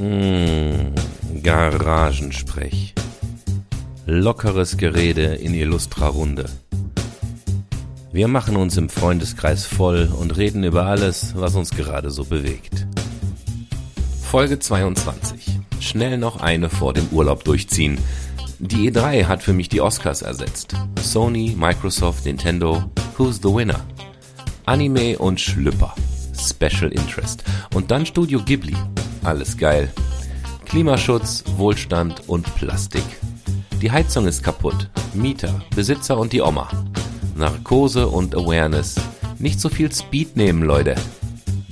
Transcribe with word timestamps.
Mmh, 0.00 0.94
Garagensprech. 1.42 2.94
Lockeres 4.06 4.78
Gerede 4.78 5.34
in 5.34 5.52
illustrer 5.52 6.06
Runde. 6.06 6.46
Wir 8.10 8.26
machen 8.26 8.56
uns 8.56 8.78
im 8.78 8.88
Freundeskreis 8.88 9.66
voll 9.66 10.10
und 10.18 10.38
reden 10.38 10.64
über 10.64 10.86
alles, 10.86 11.34
was 11.36 11.54
uns 11.54 11.72
gerade 11.72 12.10
so 12.10 12.24
bewegt. 12.24 12.86
Folge 14.22 14.58
22. 14.58 15.60
Schnell 15.80 16.16
noch 16.16 16.40
eine 16.40 16.70
vor 16.70 16.94
dem 16.94 17.06
Urlaub 17.10 17.44
durchziehen. 17.44 17.98
Die 18.58 18.90
E3 18.90 19.26
hat 19.26 19.42
für 19.42 19.52
mich 19.52 19.68
die 19.68 19.82
Oscars 19.82 20.22
ersetzt. 20.22 20.74
Sony, 21.02 21.54
Microsoft, 21.58 22.24
Nintendo, 22.24 22.84
Who's 23.18 23.36
the 23.42 23.54
Winner? 23.54 23.84
Anime 24.64 25.18
und 25.18 25.38
Schlüpper. 25.38 25.94
Special 26.34 26.90
Interest. 26.90 27.44
Und 27.74 27.90
dann 27.90 28.06
Studio 28.06 28.40
Ghibli. 28.42 28.76
Alles 29.22 29.56
geil. 29.56 29.92
Klimaschutz, 30.64 31.44
Wohlstand 31.56 32.28
und 32.28 32.54
Plastik. 32.54 33.04
Die 33.82 33.90
Heizung 33.90 34.26
ist 34.26 34.42
kaputt. 34.42 34.88
Mieter, 35.14 35.60
Besitzer 35.74 36.16
und 36.18 36.32
die 36.32 36.40
Oma. 36.40 36.68
Narkose 37.36 38.08
und 38.08 38.34
Awareness. 38.34 38.96
Nicht 39.38 39.60
so 39.60 39.68
viel 39.68 39.92
Speed 39.92 40.36
nehmen, 40.36 40.62
Leute. 40.62 40.94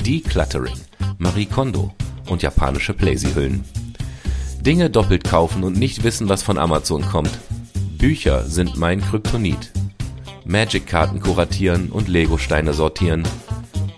Decluttering, 0.04 0.76
Marie 1.18 1.46
Kondo 1.46 1.94
und 2.28 2.42
japanische 2.42 2.92
Playsy-Hüllen. 2.92 3.64
Dinge 4.60 4.90
doppelt 4.90 5.24
kaufen 5.24 5.64
und 5.64 5.78
nicht 5.78 6.02
wissen, 6.04 6.28
was 6.28 6.42
von 6.42 6.58
Amazon 6.58 7.02
kommt. 7.02 7.38
Bücher 7.96 8.44
sind 8.44 8.76
mein 8.76 9.00
Kryptonit. 9.00 9.70
Magic-Karten 10.44 11.20
kuratieren 11.20 11.90
und 11.90 12.08
Lego-Steine 12.08 12.72
sortieren. 12.72 13.22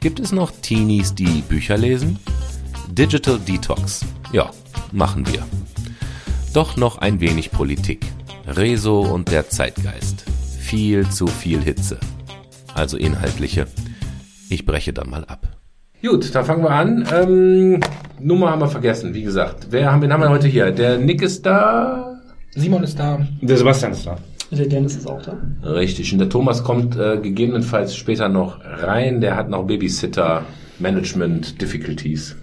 Gibt 0.00 0.20
es 0.20 0.32
noch 0.32 0.50
Teenies, 0.50 1.14
die 1.14 1.42
Bücher 1.42 1.76
lesen? 1.76 2.18
Digital 2.92 3.38
Detox. 3.38 4.04
Ja, 4.32 4.50
machen 4.92 5.24
wir. 5.26 5.46
Doch 6.52 6.76
noch 6.76 6.98
ein 6.98 7.20
wenig 7.20 7.52
Politik. 7.52 8.04
Rezo 8.46 9.00
und 9.02 9.30
der 9.30 9.48
Zeitgeist. 9.48 10.24
Viel 10.58 11.08
zu 11.08 11.28
viel 11.28 11.62
Hitze. 11.62 11.98
Also 12.74 12.96
inhaltliche. 12.96 13.68
Ich 14.48 14.66
breche 14.66 14.92
dann 14.92 15.08
mal 15.08 15.24
ab. 15.24 15.46
Gut, 16.02 16.34
dann 16.34 16.44
fangen 16.44 16.64
wir 16.64 16.70
an. 16.70 17.06
Ähm, 17.14 17.80
Nummer 18.18 18.50
haben 18.50 18.60
wir 18.60 18.68
vergessen, 18.68 19.14
wie 19.14 19.22
gesagt. 19.22 19.68
Wer 19.70 19.92
haben, 19.92 20.02
wen 20.02 20.12
haben 20.12 20.22
wir 20.22 20.30
heute 20.30 20.48
hier? 20.48 20.72
Der 20.72 20.98
Nick 20.98 21.22
ist 21.22 21.46
da. 21.46 22.20
Simon 22.56 22.82
ist 22.82 22.98
da. 22.98 23.24
Der 23.40 23.56
Sebastian 23.56 23.92
ist 23.92 24.06
da. 24.06 24.16
Der 24.50 24.66
Dennis 24.66 24.96
ist 24.96 25.06
auch 25.06 25.22
da. 25.22 25.36
Richtig. 25.62 26.12
Und 26.12 26.18
der 26.18 26.28
Thomas 26.28 26.64
kommt 26.64 26.96
äh, 26.96 27.18
gegebenenfalls 27.18 27.94
später 27.94 28.28
noch 28.28 28.58
rein. 28.64 29.20
Der 29.20 29.36
hat 29.36 29.48
noch 29.48 29.64
Babysitter 29.64 30.42
Management 30.80 31.60
Difficulties. 31.60 32.36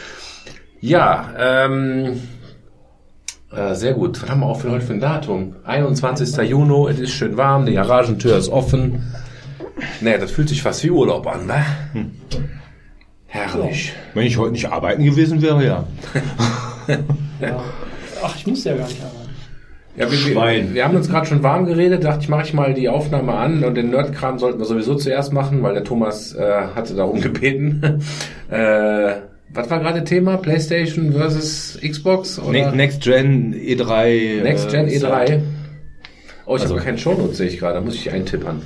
ja, 0.80 1.34
ähm, 1.38 2.20
äh, 3.54 3.74
sehr 3.74 3.94
gut. 3.94 4.22
Was 4.22 4.30
haben 4.30 4.40
wir 4.40 4.46
auch 4.46 4.60
für 4.60 4.70
heute 4.70 4.84
für 4.84 4.94
ein 4.94 5.00
Datum? 5.00 5.56
21. 5.64 6.48
Juni, 6.48 6.90
es 6.90 6.98
ist 6.98 7.12
schön 7.12 7.36
warm, 7.36 7.66
die 7.66 7.74
Garagentür 7.74 8.36
ist 8.36 8.48
offen. 8.48 9.12
Nee, 10.00 10.18
das 10.18 10.30
fühlt 10.30 10.48
sich 10.48 10.62
fast 10.62 10.82
wie 10.84 10.90
Urlaub 10.90 11.26
an, 11.26 11.46
ne? 11.46 11.64
Hm. 11.92 12.10
Herrlich. 13.26 13.92
Wenn 14.14 14.26
ich 14.26 14.36
heute 14.36 14.52
nicht 14.52 14.68
arbeiten 14.68 15.04
gewesen 15.04 15.40
wäre, 15.40 15.64
ja. 15.64 15.84
ja. 17.40 17.62
Ach, 18.22 18.36
ich 18.36 18.46
muss 18.46 18.64
ja 18.64 18.76
gar 18.76 18.86
nicht 18.86 19.02
arbeiten. 19.02 19.21
Ja, 19.94 20.10
wir, 20.10 20.18
wir, 20.18 20.74
wir 20.74 20.84
haben 20.84 20.96
uns 20.96 21.08
gerade 21.08 21.26
schon 21.26 21.42
warm 21.42 21.66
geredet, 21.66 22.02
dachte 22.04 22.20
ich, 22.22 22.28
mache 22.30 22.44
ich 22.44 22.54
mal 22.54 22.72
die 22.72 22.88
Aufnahme 22.88 23.34
an 23.34 23.62
und 23.62 23.74
den 23.74 23.90
Nerdkram 23.90 24.38
sollten 24.38 24.58
wir 24.58 24.64
sowieso 24.64 24.94
zuerst 24.94 25.34
machen, 25.34 25.62
weil 25.62 25.74
der 25.74 25.84
Thomas 25.84 26.34
äh, 26.34 26.42
hatte 26.74 26.94
darum 26.94 27.20
gebeten. 27.20 28.02
äh, 28.50 29.12
was 29.54 29.68
war 29.68 29.80
gerade 29.80 30.02
Thema? 30.04 30.38
PlayStation 30.38 31.12
versus 31.12 31.78
Xbox? 31.86 32.38
Oder? 32.38 32.72
Next 32.72 33.02
Gen 33.02 33.54
E3. 33.54 34.42
Next 34.42 34.70
Gen 34.70 34.88
E3. 34.88 35.00
Zeit. 35.00 35.40
Oh, 36.46 36.56
ich 36.56 36.62
also, 36.62 36.74
habe 36.74 36.84
keinen 36.84 36.98
Shownotes, 36.98 37.36
sehe 37.36 37.48
ich 37.48 37.58
gerade. 37.58 37.74
Da 37.74 37.80
muss 37.82 37.94
ich 37.94 38.10
eintippern. 38.10 38.62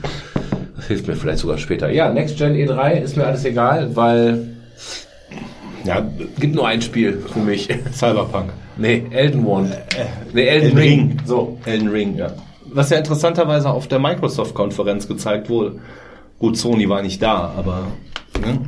Das 0.77 0.87
hilft 0.87 1.09
mir 1.09 1.17
vielleicht 1.17 1.39
sogar 1.39 1.59
später. 1.59 1.91
Ja, 1.91 2.13
Next 2.13 2.39
Gen 2.39 2.55
E3 2.55 3.01
ist 3.01 3.17
mir 3.17 3.27
alles 3.27 3.45
egal, 3.45 3.97
weil 3.97 4.47
ja, 5.85 6.07
gibt 6.39 6.55
nur 6.55 6.69
ein 6.69 6.83
Spiel 6.83 7.21
für 7.33 7.41
mich. 7.41 7.69
Cyberpunk. 7.93 8.51
Nee, 8.77 9.05
Elden. 9.11 9.47
Äh, 9.47 9.77
nee, 10.33 10.47
Elden, 10.47 10.65
Elden 10.65 10.79
Ring. 10.79 11.01
Ring. 11.01 11.23
So. 11.25 11.59
Elden 11.65 11.89
Ring, 11.89 12.17
ja. 12.17 12.33
Was 12.73 12.91
ja 12.91 12.99
interessanterweise 12.99 13.71
auf 13.71 13.89
der 13.89 13.99
Microsoft-Konferenz 13.99 15.09
gezeigt 15.09 15.49
wurde. 15.49 15.79
Gut, 16.39 16.57
Sony 16.57 16.89
war 16.89 17.03
nicht 17.03 17.23
da, 17.23 17.53
aber 17.57 17.87
ne? 18.41 18.59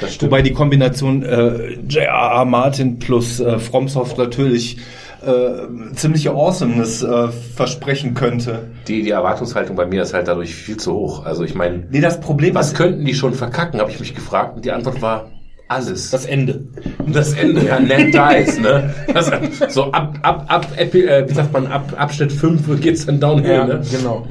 Das 0.00 0.14
stimmt. 0.14 0.30
Wobei 0.30 0.42
die 0.42 0.52
Kombination 0.52 1.24
äh, 1.24 1.72
J.R.R. 1.88 2.44
Martin 2.44 2.98
plus 3.00 3.40
äh, 3.40 3.58
FromSoft 3.58 4.16
natürlich 4.16 4.76
äh, 5.22 5.94
ziemliche 5.94 6.30
Awesomeness 6.30 7.02
äh, 7.02 7.28
versprechen 7.28 8.14
könnte. 8.14 8.70
Die, 8.86 9.02
die 9.02 9.10
Erwartungshaltung 9.10 9.74
bei 9.74 9.86
mir 9.86 10.02
ist 10.02 10.14
halt 10.14 10.28
dadurch 10.28 10.54
viel 10.54 10.76
zu 10.76 10.94
hoch. 10.94 11.24
Also 11.24 11.42
ich 11.42 11.56
meine, 11.56 11.86
nee, 11.90 12.00
das 12.00 12.20
Problem 12.20 12.54
was 12.54 12.74
könnten 12.74 13.04
die 13.04 13.14
schon 13.14 13.34
verkacken, 13.34 13.80
habe 13.80 13.90
ich 13.90 13.98
mich 13.98 14.14
gefragt. 14.14 14.56
Und 14.56 14.64
die 14.64 14.70
Antwort 14.70 15.02
war 15.02 15.30
alles. 15.68 16.10
Das 16.10 16.24
Ende. 16.24 16.60
Das 17.06 17.34
Ende, 17.34 17.64
ja, 17.66 17.78
Net 17.78 18.14
Dice, 18.14 18.58
ne? 18.58 18.94
Das, 19.12 19.30
so 19.68 19.92
ab, 19.92 20.18
ab, 20.22 20.44
ab, 20.48 20.66
äh, 20.76 21.28
wie 21.28 21.34
sagt 21.34 21.52
man, 21.52 21.66
ab 21.66 21.92
Abschnitt 21.96 22.32
5 22.32 22.80
geht's 22.80 23.06
dann 23.06 23.20
downhill, 23.20 23.52
ja, 23.52 23.66
ne? 23.66 23.82
Genau. 23.90 24.26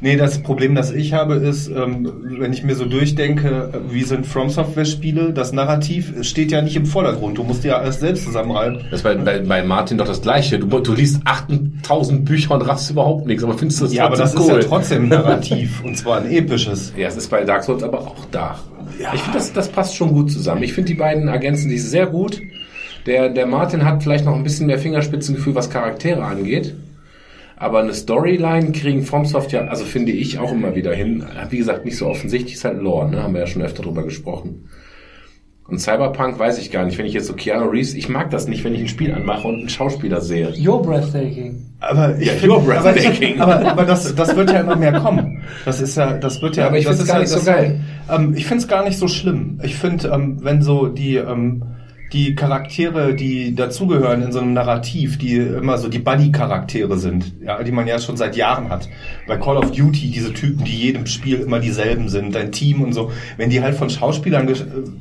Nee, 0.00 0.16
das 0.16 0.42
Problem, 0.42 0.74
das 0.74 0.92
ich 0.92 1.12
habe, 1.12 1.34
ist, 1.34 1.68
ähm, 1.68 2.12
wenn 2.38 2.52
ich 2.52 2.62
mir 2.62 2.76
so 2.76 2.84
durchdenke, 2.84 3.82
wie 3.90 4.04
sind 4.04 4.26
From 4.26 4.48
Software 4.48 4.84
Spiele, 4.84 5.32
das 5.32 5.52
Narrativ 5.52 6.12
steht 6.22 6.52
ja 6.52 6.62
nicht 6.62 6.76
im 6.76 6.86
Vordergrund. 6.86 7.36
Du 7.36 7.42
musst 7.42 7.64
ja 7.64 7.78
alles 7.78 7.98
selbst 7.98 8.24
zusammenreiben. 8.24 8.84
Das 8.90 9.00
ist 9.00 9.02
bei, 9.02 9.16
bei, 9.16 9.40
bei 9.40 9.62
Martin 9.64 9.98
doch 9.98 10.06
das 10.06 10.22
Gleiche. 10.22 10.60
Du, 10.60 10.66
du 10.66 10.92
liest 10.94 11.20
8000 11.24 12.24
Bücher 12.24 12.54
und 12.54 12.62
raffst 12.62 12.90
überhaupt 12.90 13.26
nichts, 13.26 13.42
aber 13.42 13.58
findest 13.58 13.80
du 13.80 13.84
das 13.86 13.94
Ja, 13.94 14.06
aber 14.06 14.16
das 14.16 14.36
cool. 14.36 14.42
ist 14.42 14.48
ja 14.48 14.58
trotzdem 14.60 15.08
Narrativ 15.08 15.82
und 15.84 15.96
zwar 15.96 16.20
ein 16.20 16.30
episches. 16.30 16.92
Ja, 16.96 17.08
es 17.08 17.16
ist 17.16 17.28
bei 17.28 17.42
Dark 17.44 17.64
Souls 17.64 17.82
aber 17.82 18.00
auch 18.00 18.24
da. 18.30 18.58
Ja. 19.00 19.12
Ich 19.14 19.20
finde, 19.22 19.38
das, 19.38 19.52
das 19.52 19.68
passt 19.68 19.96
schon 19.96 20.12
gut 20.12 20.30
zusammen. 20.30 20.62
Ich 20.62 20.74
finde, 20.74 20.88
die 20.88 20.98
beiden 20.98 21.28
ergänzen 21.28 21.70
sich 21.70 21.82
sehr 21.82 22.06
gut. 22.06 22.40
Der, 23.06 23.30
der 23.30 23.46
Martin 23.46 23.84
hat 23.84 24.02
vielleicht 24.02 24.24
noch 24.24 24.34
ein 24.34 24.42
bisschen 24.42 24.66
mehr 24.66 24.78
Fingerspitzengefühl, 24.78 25.54
was 25.54 25.70
Charaktere 25.70 26.22
angeht. 26.24 26.74
Aber 27.60 27.80
eine 27.80 27.92
Storyline 27.92 28.70
kriegen 28.70 29.02
FromSoft 29.02 29.50
ja, 29.50 29.64
also 29.64 29.84
finde 29.84 30.12
ich 30.12 30.38
auch 30.38 30.52
immer 30.52 30.76
wieder 30.76 30.94
hin. 30.94 31.26
Wie 31.50 31.58
gesagt, 31.58 31.84
nicht 31.84 31.96
so 31.96 32.06
offensichtlich, 32.06 32.54
ist 32.54 32.64
halt 32.64 32.80
Lore, 32.80 33.10
ne? 33.10 33.22
Haben 33.22 33.34
wir 33.34 33.40
ja 33.40 33.46
schon 33.48 33.62
öfter 33.62 33.82
drüber 33.82 34.04
gesprochen. 34.04 34.68
Und 35.66 35.80
Cyberpunk 35.80 36.38
weiß 36.38 36.58
ich 36.58 36.70
gar 36.70 36.86
nicht. 36.86 36.96
Wenn 36.96 37.04
ich 37.04 37.12
jetzt 37.12 37.26
so 37.26 37.34
Keanu 37.34 37.68
Reeves, 37.68 37.92
ich 37.94 38.08
mag 38.08 38.30
das 38.30 38.48
nicht, 38.48 38.64
wenn 38.64 38.74
ich 38.74 38.80
ein 38.80 38.88
Spiel 38.88 39.12
anmache 39.12 39.48
und 39.48 39.56
einen 39.56 39.68
Schauspieler 39.68 40.20
sehe. 40.20 40.50
You're 40.50 40.82
breathtaking. 40.82 41.66
Aber 41.80 42.16
ich 42.16 42.28
ja, 42.28 42.32
you're 42.34 42.60
breathtaking. 42.60 43.40
Aber, 43.40 43.56
aber, 43.56 43.72
aber, 43.72 43.84
das, 43.84 44.14
das 44.14 44.34
wird 44.34 44.50
ja 44.50 44.60
immer 44.60 44.76
mehr 44.76 44.92
kommen. 45.00 45.42
Das 45.66 45.80
ist 45.80 45.96
ja, 45.96 46.16
das 46.16 46.40
wird 46.40 46.56
ja. 46.56 46.62
ja 46.62 46.68
aber 46.68 46.78
ich 46.78 46.86
finde 46.86 47.02
es 47.02 47.08
gar 47.08 47.18
nicht 47.18 47.28
so 47.28 47.42
geil. 47.44 47.80
Ähm, 48.10 48.34
ich 48.34 48.46
finde 48.46 48.62
es 48.62 48.68
gar 48.68 48.84
nicht 48.84 48.98
so 48.98 49.08
schlimm. 49.08 49.60
Ich 49.62 49.76
finde, 49.76 50.08
ähm, 50.08 50.38
wenn 50.42 50.62
so 50.62 50.86
die 50.86 51.16
ähm, 51.16 51.64
die 52.12 52.34
Charaktere, 52.34 53.14
die 53.14 53.54
dazugehören 53.54 54.22
in 54.22 54.32
so 54.32 54.40
einem 54.40 54.54
Narrativ, 54.54 55.18
die 55.18 55.36
immer 55.36 55.76
so 55.76 55.88
die 55.88 55.98
Buddy-Charaktere 55.98 56.96
sind, 56.96 57.34
ja, 57.42 57.62
die 57.62 57.72
man 57.72 57.86
ja 57.86 57.98
schon 57.98 58.16
seit 58.16 58.36
Jahren 58.36 58.70
hat. 58.70 58.88
Bei 59.26 59.36
Call 59.36 59.58
of 59.58 59.72
Duty 59.72 60.10
diese 60.10 60.32
Typen, 60.32 60.64
die 60.64 60.76
jedem 60.76 61.06
Spiel 61.06 61.40
immer 61.40 61.58
dieselben 61.58 62.08
sind, 62.08 62.34
dein 62.34 62.50
Team 62.50 62.82
und 62.82 62.94
so. 62.94 63.12
Wenn 63.36 63.50
die 63.50 63.62
halt 63.62 63.74
von 63.74 63.90
Schauspielern 63.90 64.48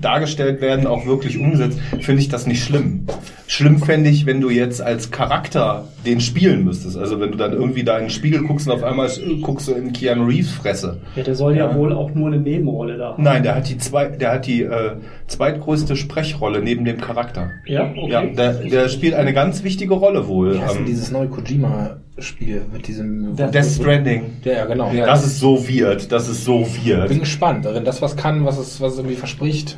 dargestellt 0.01 0.59
werden, 0.59 0.85
auch 0.85 1.05
wirklich 1.05 1.37
umgesetzt, 1.37 1.79
finde 2.01 2.21
ich 2.21 2.29
das 2.29 2.45
nicht 2.45 2.63
schlimm. 2.63 3.05
Schlimm 3.47 3.79
fände 3.79 4.09
ich, 4.09 4.25
wenn 4.25 4.41
du 4.41 4.49
jetzt 4.49 4.81
als 4.81 5.09
Charakter 5.09 5.87
den 6.05 6.19
spielen 6.19 6.65
müsstest. 6.65 6.97
Also 6.97 7.21
wenn 7.21 7.31
du 7.31 7.37
dann 7.37 7.53
irgendwie 7.53 7.83
da 7.83 7.97
in 7.97 8.05
den 8.05 8.09
Spiegel 8.09 8.43
guckst 8.43 8.67
und 8.67 8.73
auf 8.73 8.83
einmal 8.83 9.09
guckst 9.41 9.69
du 9.69 9.71
in 9.71 9.93
Keanu 9.93 10.25
Reeves 10.25 10.51
Fresse. 10.51 10.99
Ja, 11.15 11.23
der 11.23 11.35
soll 11.35 11.55
ja, 11.55 11.69
ja 11.69 11.75
wohl 11.75 11.93
auch 11.93 12.13
nur 12.13 12.27
eine 12.27 12.39
Nebenrolle 12.39 12.97
da 12.97 13.13
haben. 13.13 13.23
Nein, 13.23 13.43
der 13.43 13.55
hat 13.55 13.69
die 13.69 13.77
zwei, 13.77 14.07
der 14.07 14.33
hat 14.33 14.45
die 14.45 14.63
äh, 14.63 14.97
zweitgrößte 15.27 15.95
Sprechrolle 15.95 16.61
neben 16.61 16.83
dem 16.83 16.96
Charakter. 17.01 17.51
Ja, 17.65 17.91
okay. 17.91 18.11
Ja, 18.11 18.25
der, 18.25 18.53
der 18.53 18.89
spielt 18.89 19.13
eine 19.13 19.33
ganz 19.33 19.63
wichtige 19.63 19.93
Rolle 19.93 20.27
wohl. 20.27 20.55
Wie 20.55 20.61
heißt 20.61 20.77
ähm, 20.77 20.85
dieses 20.85 21.11
neue 21.11 21.27
Kojima-Spiel 21.27 22.61
mit 22.71 22.87
diesem... 22.87 23.35
Death, 23.35 23.53
Death 23.53 23.65
Stranding. 23.65 24.23
Ja, 24.43 24.65
genau. 24.65 24.91
Ja, 24.91 25.05
das 25.05 25.25
ist 25.25 25.39
so 25.39 25.67
weird, 25.67 26.11
das 26.11 26.29
ist 26.29 26.45
so 26.45 26.65
weird. 26.83 27.09
Bin 27.09 27.19
gespannt, 27.19 27.65
wenn 27.65 27.85
das 27.85 28.01
was 28.01 28.15
kann, 28.15 28.45
was 28.45 28.57
es, 28.57 28.81
was 28.81 28.93
es 28.93 28.99
irgendwie 28.99 29.15
verspricht. 29.15 29.77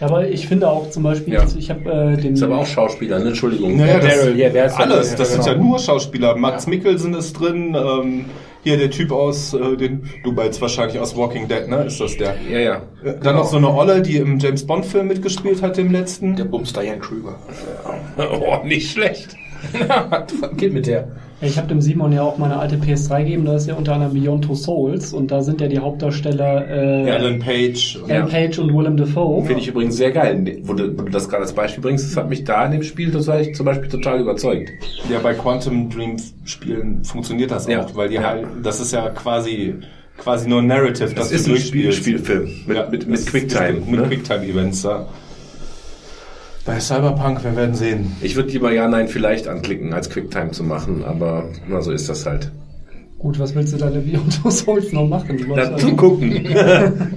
Ja, 0.00 0.06
aber 0.08 0.28
ich 0.28 0.48
finde 0.48 0.68
auch 0.68 0.90
zum 0.90 1.02
Beispiel, 1.02 1.34
ja. 1.34 1.46
ich 1.56 1.70
habe 1.70 1.90
äh, 1.90 2.16
den. 2.20 2.34
Ist 2.34 2.42
aber 2.42 2.58
auch 2.58 2.66
Schauspieler, 2.66 3.18
ne? 3.18 3.28
Entschuldigung. 3.28 3.76
Naja, 3.76 4.00
das, 4.00 4.18
Daryl, 4.18 4.38
ja, 4.38 4.52
wer 4.52 4.66
ist 4.66 4.78
alles, 4.78 5.10
das, 5.10 5.18
das 5.18 5.32
sind 5.32 5.46
ja 5.46 5.54
nur 5.54 5.78
Schauspieler. 5.78 6.36
Mats 6.36 6.64
ja. 6.64 6.70
Mikkelsen 6.70 7.14
ist 7.14 7.32
drin, 7.34 7.74
ähm, 7.74 8.24
hier 8.62 8.76
der 8.76 8.90
Typ 8.90 9.10
aus, 9.10 9.54
äh, 9.54 9.76
den 9.76 10.08
du 10.22 10.32
jetzt 10.40 10.60
wahrscheinlich 10.60 10.98
aus 10.98 11.16
Walking 11.16 11.48
Dead, 11.48 11.68
ne? 11.68 11.84
Ist 11.84 12.00
das 12.00 12.16
der? 12.16 12.36
Ja, 12.48 12.58
ja. 12.58 12.82
Dann 13.02 13.20
genau. 13.20 13.32
noch 13.38 13.44
so 13.46 13.56
eine 13.56 13.72
Olle, 13.72 14.02
die 14.02 14.16
im 14.16 14.38
James 14.38 14.66
Bond 14.66 14.86
Film 14.86 15.08
mitgespielt 15.08 15.62
hat, 15.62 15.78
im 15.78 15.90
letzten. 15.90 16.36
Der 16.36 16.44
Bums 16.44 16.72
Diane 16.72 16.98
Krüger. 16.98 17.38
oh, 18.16 18.64
nicht 18.64 18.90
schlecht. 18.90 19.36
Geht 20.56 20.72
mit 20.72 20.86
der. 20.86 21.08
Ich 21.44 21.58
habe 21.58 21.66
dem 21.66 21.80
Simon 21.80 22.12
ja 22.12 22.22
auch 22.22 22.38
meine 22.38 22.56
alte 22.56 22.76
PS3 22.76 23.24
gegeben, 23.24 23.44
da 23.44 23.56
ist 23.56 23.66
ja 23.66 23.74
unter 23.74 23.94
anderem 23.94 24.14
Beyond 24.14 24.44
Two 24.44 24.54
Souls 24.54 25.12
und 25.12 25.32
da 25.32 25.42
sind 25.42 25.60
ja 25.60 25.66
die 25.66 25.78
Hauptdarsteller 25.80 26.68
äh, 26.70 27.10
Alan 27.10 27.40
Page. 27.40 27.98
Alan 28.08 28.28
Page 28.28 28.58
und 28.60 28.72
Willem 28.72 28.96
Dafoe. 28.96 29.44
Finde 29.44 29.60
ich 29.60 29.66
übrigens 29.66 29.96
sehr 29.96 30.12
geil, 30.12 30.58
wo 30.62 30.72
du, 30.74 30.96
wo 30.96 31.02
du 31.02 31.10
das 31.10 31.28
gerade 31.28 31.42
als 31.42 31.52
Beispiel 31.52 31.82
bringst. 31.82 32.06
Das 32.08 32.16
hat 32.16 32.28
mich 32.30 32.44
da 32.44 32.64
in 32.66 32.72
dem 32.72 32.82
Spiel 32.84 33.10
total, 33.10 33.50
zum 33.52 33.66
Beispiel 33.66 33.88
total 33.88 34.20
überzeugt. 34.20 34.70
Ja, 35.10 35.18
bei 35.18 35.34
Quantum 35.34 35.90
Dream 35.90 36.16
Spielen 36.44 37.02
funktioniert 37.04 37.50
das 37.50 37.66
Ja. 37.66 37.84
auch, 37.84 37.94
weil 37.96 38.08
die 38.08 38.14
Ja. 38.16 38.22
halt, 38.22 38.46
das 38.62 38.80
ist 38.80 38.92
ja 38.92 39.08
quasi 39.10 39.74
quasi 40.18 40.48
nur 40.48 40.60
ein 40.60 40.68
Narrative, 40.68 41.12
Das 41.14 41.30
du 41.30 41.34
ist 41.34 41.48
ein 41.48 41.56
Spiel. 41.56 41.90
Spielfilm 41.92 42.48
mit, 42.68 42.76
Ja, 42.76 42.88
mit, 42.88 43.08
mit 43.08 43.18
das- 43.18 43.26
Quicktime. 43.26 43.80
Mit 43.84 44.00
ne? 44.00 44.06
Quicktime-Events, 44.06 44.84
ja. 44.84 45.06
Bei 46.64 46.78
Cyberpunk, 46.78 47.42
wir 47.42 47.56
werden 47.56 47.74
sehen. 47.74 48.12
Ich 48.20 48.36
würde 48.36 48.50
lieber 48.50 48.72
Ja, 48.72 48.86
Nein 48.86 49.08
vielleicht 49.08 49.48
anklicken, 49.48 49.92
als 49.92 50.08
Quicktime 50.10 50.52
zu 50.52 50.62
machen, 50.62 51.02
aber 51.04 51.48
na, 51.68 51.82
so 51.82 51.90
ist 51.90 52.08
das 52.08 52.24
halt. 52.24 52.52
Gut, 53.18 53.38
was 53.38 53.54
willst 53.54 53.72
du 53.72 53.76
da 53.78 53.86
Beyond 53.86 54.42
Two 54.42 54.50
Souls 54.50 54.92
noch 54.92 55.06
machen? 55.06 55.38
Du 55.38 55.48
wolltest 55.48 55.72
Dazu 55.72 55.86
also- 55.86 55.96
gucken. 55.96 56.44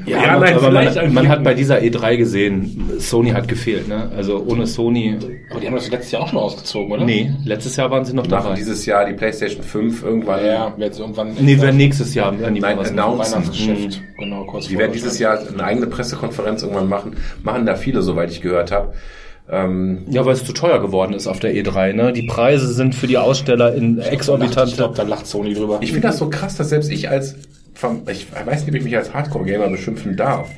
Ja, 0.07 0.21
Ja, 0.23 0.39
nein, 0.39 0.53
aber 0.55 0.67
vielleicht 0.67 0.95
man, 0.95 1.13
man 1.15 1.29
hat 1.29 1.43
bei 1.43 1.55
dieser 1.55 1.77
E3 1.79 2.15
gesehen, 2.17 2.91
Sony 2.99 3.31
hat 3.31 3.47
gefehlt, 3.47 3.87
ne? 3.87 4.11
Also 4.15 4.43
ohne 4.47 4.67
Sony. 4.67 5.17
Aber 5.49 5.59
die 5.59 5.65
haben 5.67 5.73
das 5.75 5.89
letztes 5.89 6.11
Jahr 6.11 6.21
auch 6.23 6.27
schon 6.27 6.37
ausgezogen, 6.39 6.91
oder? 6.91 7.05
Nee, 7.05 7.31
letztes 7.43 7.75
Jahr 7.75 7.89
waren 7.89 8.05
sie 8.05 8.13
noch 8.13 8.27
dabei. 8.27 8.53
dieses 8.53 8.85
Jahr 8.85 9.05
die 9.07 9.13
PlayStation 9.13 9.63
5 9.63 10.03
irgendwann. 10.03 10.45
Ja, 10.45 10.65
wird 10.77 10.79
jetzt 10.89 10.99
irgendwann. 10.99 11.33
Nee, 11.39 11.59
werden 11.59 11.77
nächstes 11.77 12.13
Jahr 12.13 12.39
werden 12.39 12.53
die 12.53 12.61
Nein, 12.61 12.75
mal 12.75 12.81
was 12.83 12.89
genau. 12.91 13.17
Weihnachtsgeschäft. 13.17 14.01
Genau, 14.19 14.43
kurz 14.45 14.65
Die 14.67 14.73
vor 14.73 14.81
werden 14.81 14.93
dieses 14.93 15.17
Jahr 15.17 15.39
eine 15.39 15.63
eigene 15.63 15.87
Pressekonferenz 15.87 16.61
irgendwann 16.61 16.87
machen. 16.89 17.15
Machen 17.43 17.65
da 17.65 17.73
viele, 17.75 18.03
soweit 18.03 18.29
ich 18.31 18.41
gehört 18.41 18.71
habe. 18.71 18.93
Ähm, 19.49 20.03
Ja, 20.09 20.25
weil 20.25 20.33
es 20.33 20.43
zu 20.43 20.53
teuer 20.53 20.79
geworden 20.81 21.13
ist 21.13 21.27
auf 21.27 21.39
der 21.39 21.53
E3, 21.53 21.93
ne? 21.93 22.11
Die 22.13 22.23
Preise 22.23 22.73
sind 22.73 22.95
für 22.95 23.07
die 23.07 23.17
Aussteller 23.17 23.75
in 23.75 23.99
Ich 23.99 24.07
exorbitante. 24.07 24.75
glaube, 24.75 24.95
da 24.95 25.03
lacht 25.03 25.27
Sony 25.27 25.53
drüber. 25.53 25.79
ich 25.81 25.91
finde 25.91 26.07
das 26.07 26.17
so 26.17 26.29
krass, 26.29 26.55
dass 26.57 26.69
selbst 26.69 26.91
ich 26.91 27.09
als, 27.09 27.35
ich 28.09 28.27
weiß 28.31 28.61
nicht, 28.61 28.69
ob 28.69 28.75
ich 28.75 28.83
mich 28.83 28.97
als 28.97 29.13
Hardcore-Gamer 29.13 29.69
beschimpfen 29.69 30.17
darf, 30.17 30.49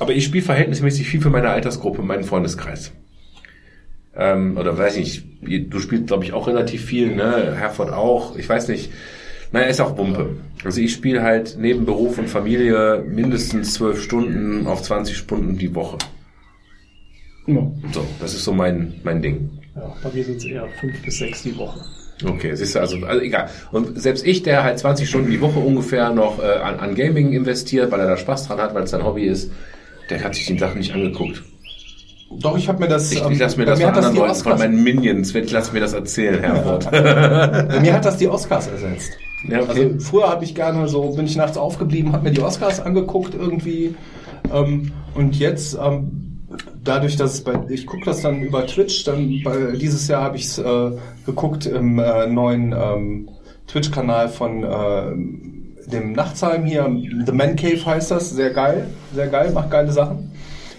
aber 0.00 0.12
ich 0.12 0.24
spiele 0.24 0.44
verhältnismäßig 0.44 1.06
viel 1.06 1.20
für 1.20 1.30
meine 1.30 1.50
Altersgruppe, 1.50 2.02
meinen 2.02 2.24
Freundeskreis. 2.24 2.90
Ähm, 4.16 4.56
oder 4.56 4.76
weiß 4.76 4.96
ich 4.96 5.24
nicht, 5.40 5.72
du 5.72 5.78
spielst, 5.78 6.08
glaube 6.08 6.24
ich, 6.24 6.32
auch 6.32 6.48
relativ 6.48 6.84
viel, 6.84 7.14
ne? 7.14 7.54
Herford 7.56 7.92
auch, 7.92 8.36
ich 8.36 8.48
weiß 8.48 8.68
nicht. 8.68 8.90
Naja, 9.52 9.66
ist 9.66 9.80
auch 9.80 9.92
Bumpe. 9.92 10.30
Also 10.64 10.80
ich 10.80 10.92
spiele 10.92 11.22
halt 11.22 11.56
neben 11.60 11.84
Beruf 11.86 12.18
und 12.18 12.28
Familie 12.28 13.04
mindestens 13.06 13.74
zwölf 13.74 14.02
Stunden 14.02 14.66
auf 14.66 14.82
20 14.82 15.16
Stunden 15.16 15.56
die 15.56 15.74
Woche. 15.74 15.98
Ja. 17.46 17.70
So, 17.92 18.04
das 18.20 18.34
ist 18.34 18.44
so 18.44 18.52
mein, 18.52 18.94
mein 19.02 19.22
Ding. 19.22 19.50
Ja, 19.74 19.92
bei 20.02 20.10
mir 20.12 20.24
sind 20.24 20.38
es 20.38 20.44
eher 20.44 20.66
fünf 20.80 21.02
bis 21.02 21.18
sechs 21.18 21.42
die 21.42 21.56
Woche. 21.56 21.80
Okay, 22.24 22.54
siehst 22.54 22.74
du, 22.74 22.80
also, 22.80 22.96
also 23.04 23.20
egal. 23.20 23.50
Und 23.72 24.00
selbst 24.00 24.26
ich, 24.26 24.42
der 24.42 24.64
halt 24.64 24.78
20 24.78 25.08
Stunden 25.08 25.30
die 25.30 25.40
Woche 25.40 25.58
ungefähr 25.58 26.10
noch 26.10 26.42
äh, 26.42 26.46
an, 26.46 26.80
an 26.80 26.94
Gaming 26.94 27.32
investiert, 27.32 27.92
weil 27.92 28.00
er 28.00 28.06
da 28.06 28.16
Spaß 28.16 28.48
dran 28.48 28.58
hat, 28.58 28.74
weil 28.74 28.84
es 28.84 28.90
sein 28.90 29.04
Hobby 29.04 29.24
ist, 29.24 29.50
der 30.08 30.24
hat 30.24 30.34
sich 30.34 30.46
die 30.46 30.58
Sachen 30.58 30.78
nicht 30.78 30.94
angeguckt. 30.94 31.42
Doch, 32.30 32.56
ich 32.56 32.68
habe 32.68 32.80
mir 32.80 32.88
das. 32.88 33.12
Ich, 33.12 33.22
ähm, 33.22 33.32
ich 33.32 33.38
lasse 33.38 33.58
mir 33.58 33.66
das 33.66 33.78
von 33.78 33.88
hat 33.88 33.96
anderen 33.96 34.16
Leuten, 34.16 34.34
von 34.34 34.52
Oscars, 34.52 34.58
meinen 34.58 34.82
Minions, 34.82 35.34
ich 35.34 35.50
lasse 35.52 35.72
mir 35.72 35.80
das 35.80 35.92
erzählen, 35.92 36.40
Herford. 36.40 36.90
bei 36.90 37.80
mir 37.80 37.92
hat 37.92 38.04
das 38.04 38.16
die 38.16 38.28
Oscars 38.28 38.66
ersetzt. 38.66 39.12
Ja, 39.48 39.60
okay. 39.60 39.68
Also 39.68 40.00
früher 40.00 40.28
habe 40.28 40.44
ich 40.44 40.54
gerne 40.54 40.88
so, 40.88 41.10
bin 41.10 41.26
ich 41.26 41.36
nachts 41.36 41.56
aufgeblieben, 41.56 42.12
habe 42.12 42.24
mir 42.24 42.32
die 42.32 42.40
Oscars 42.40 42.80
angeguckt 42.80 43.34
irgendwie. 43.34 43.94
Ähm, 44.52 44.90
und 45.14 45.38
jetzt, 45.38 45.78
ähm, 45.80 46.35
dadurch, 46.82 47.16
dass 47.16 47.34
es 47.34 47.44
bei, 47.44 47.58
ich 47.68 47.86
gucke 47.86 48.04
das 48.04 48.22
dann 48.22 48.42
über 48.42 48.66
Twitch, 48.66 49.04
dann 49.04 49.40
bei, 49.44 49.72
dieses 49.76 50.08
Jahr 50.08 50.22
habe 50.22 50.36
ich 50.36 50.44
es 50.44 50.58
äh, 50.58 50.90
geguckt 51.24 51.66
im 51.66 51.98
äh, 51.98 52.26
neuen 52.26 52.72
ähm, 52.72 53.28
Twitch-Kanal 53.66 54.28
von 54.28 54.62
äh, 54.62 55.90
dem 55.90 56.12
Nachtsheim 56.12 56.64
hier, 56.64 56.90
The 57.26 57.32
Man 57.32 57.56
Cave 57.56 57.84
heißt 57.84 58.10
das, 58.10 58.30
sehr 58.30 58.50
geil, 58.50 58.88
sehr 59.14 59.28
geil, 59.28 59.52
macht 59.52 59.70
geile 59.70 59.92
Sachen. 59.92 60.30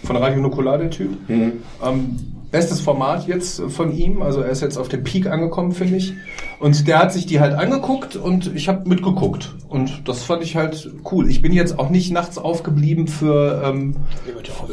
Von 0.03 0.15
Radio 0.15 0.39
Nukular, 0.41 0.77
der 0.77 0.89
Typ. 0.89 1.29
Mhm. 1.29 1.53
Ähm, 1.83 2.17
bestes 2.51 2.79
Format 2.81 3.27
jetzt 3.27 3.61
von 3.69 3.95
ihm, 3.95 4.21
also 4.21 4.41
er 4.41 4.49
ist 4.49 4.61
jetzt 4.61 4.77
auf 4.77 4.87
dem 4.87 5.03
Peak 5.03 5.27
angekommen, 5.27 5.71
finde 5.71 5.97
ich. 5.97 6.13
Und 6.59 6.88
der 6.88 6.98
hat 7.00 7.13
sich 7.13 7.27
die 7.27 7.39
halt 7.39 7.54
angeguckt 7.54 8.15
und 8.15 8.56
ich 8.56 8.68
habe 8.68 8.89
mitgeguckt. 8.89 9.54
Und 9.69 10.07
das 10.07 10.24
fand 10.24 10.42
ich 10.42 10.56
halt 10.56 10.89
cool. 11.12 11.30
Ich 11.30 11.42
bin 11.44 11.51
jetzt 11.54 11.77
auch 11.77 11.92
nicht 11.92 12.12
nachts 12.12 12.39
aufgeblieben 12.39 13.07
für, 13.07 13.62
ähm, 13.63 13.95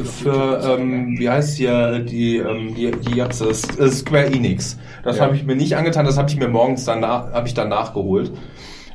für 0.02 0.62
ähm, 0.78 1.18
wie 1.18 1.28
heißt 1.28 1.58
hier, 1.58 1.98
die, 1.98 2.38
ähm, 2.38 2.74
die, 2.74 2.90
die 2.90 3.16
jetzt 3.16 3.42
äh, 3.42 3.90
Square 3.90 4.26
Enix. 4.32 4.78
Das 5.02 5.18
Ja. 5.18 5.24
habe 5.24 5.36
ich 5.36 5.44
mir 5.44 5.56
nicht 5.56 5.76
angetan, 5.76 6.06
das 6.06 6.16
habe 6.16 6.30
ich 6.30 6.38
mir 6.38 6.48
morgens 6.48 6.84
danach, 6.86 7.32
habe 7.32 7.48
ich 7.48 7.54
dann 7.54 7.68
nachgeholt. 7.68 8.32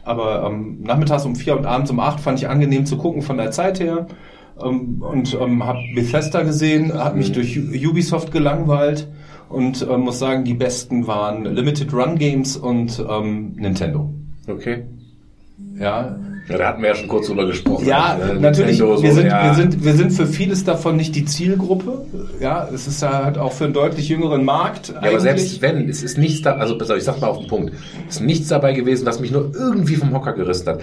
Aber 0.04 0.44
ähm, 0.48 0.80
nachmittags 0.82 1.26
um 1.26 1.36
vier 1.36 1.56
und 1.58 1.68
abends 1.68 1.92
um 1.92 2.00
acht 2.00 2.20
fand 2.20 2.40
ich 2.40 2.50
angenehm 2.50 2.88
zu 2.88 2.98
gucken 2.98 3.22
von 3.22 3.38
der 3.38 3.52
Zeit 3.52 3.80
her. 3.80 4.08
Ähm, 4.64 5.04
und 5.04 5.38
ähm, 5.40 5.64
habe 5.64 5.78
Bethesda 5.94 6.42
gesehen, 6.42 6.92
habe 6.94 7.18
mich 7.18 7.32
durch 7.34 7.56
U- 7.60 7.90
Ubisoft 7.92 8.32
gelangweilt 8.32 9.08
und 9.50 9.86
ähm, 9.90 10.02
muss 10.02 10.20
sagen, 10.20 10.46
die 10.46 10.54
besten 10.54 11.08
waren 11.08 11.46
Limited 11.46 11.94
Run 11.94 12.18
Games 12.18 12.56
und 12.56 13.04
ähm, 13.10 13.56
Nintendo. 13.56 14.14
Okay. 14.48 14.84
Ja, 15.78 16.16
Ja, 16.50 16.58
da 16.58 16.68
hatten 16.68 16.82
wir 16.82 16.90
ja 16.90 16.96
schon 16.96 17.08
kurz 17.08 17.28
drüber 17.28 17.46
gesprochen. 17.46 17.86
ja, 17.86 18.18
Ne, 18.18 18.40
natürlich. 18.40 18.80
Nintendo 18.80 18.98
so, 18.98 19.04
wir, 19.04 19.14
sind, 19.14 19.28
ja. 19.28 19.46
wir, 19.46 19.54
sind, 19.54 19.84
wir 19.84 19.94
sind 19.94 20.12
für 20.12 20.26
vieles 20.26 20.64
davon 20.64 20.98
nicht 20.98 21.16
die 21.16 21.26
Zielgruppe. 21.26 22.06
Ja, 22.40 22.68
es 22.74 22.88
ist 22.88 23.02
ja 23.02 23.24
halt 23.24 23.38
auch 23.38 23.54
für 23.54 23.66
einen 23.66 23.74
deutlich 23.74 24.10
jüngeren 24.10 24.44
Markt. 24.44 24.90
Ja, 24.90 25.10
aber 25.10 25.20
selbst 25.20 25.62
wenn, 25.62 25.88
es 25.88 26.02
ist 26.02 26.18
nichts 26.18 26.42
da, 26.42 26.54
also 26.54 26.80
ich 26.96 27.04
sag 27.04 27.22
mal 27.22 27.28
auf 27.28 27.40
den 27.40 27.48
Punkt, 27.48 27.74
es 28.08 28.16
ist 28.16 28.22
nichts 28.22 28.48
dabei 28.48 28.74
gewesen, 28.74 29.06
was 29.06 29.20
mich 29.20 29.32
nur 29.32 29.52
irgendwie 29.54 29.96
vom 29.96 30.12
Hocker 30.14 30.34
gerissen 30.34 30.68
hat. 30.68 30.82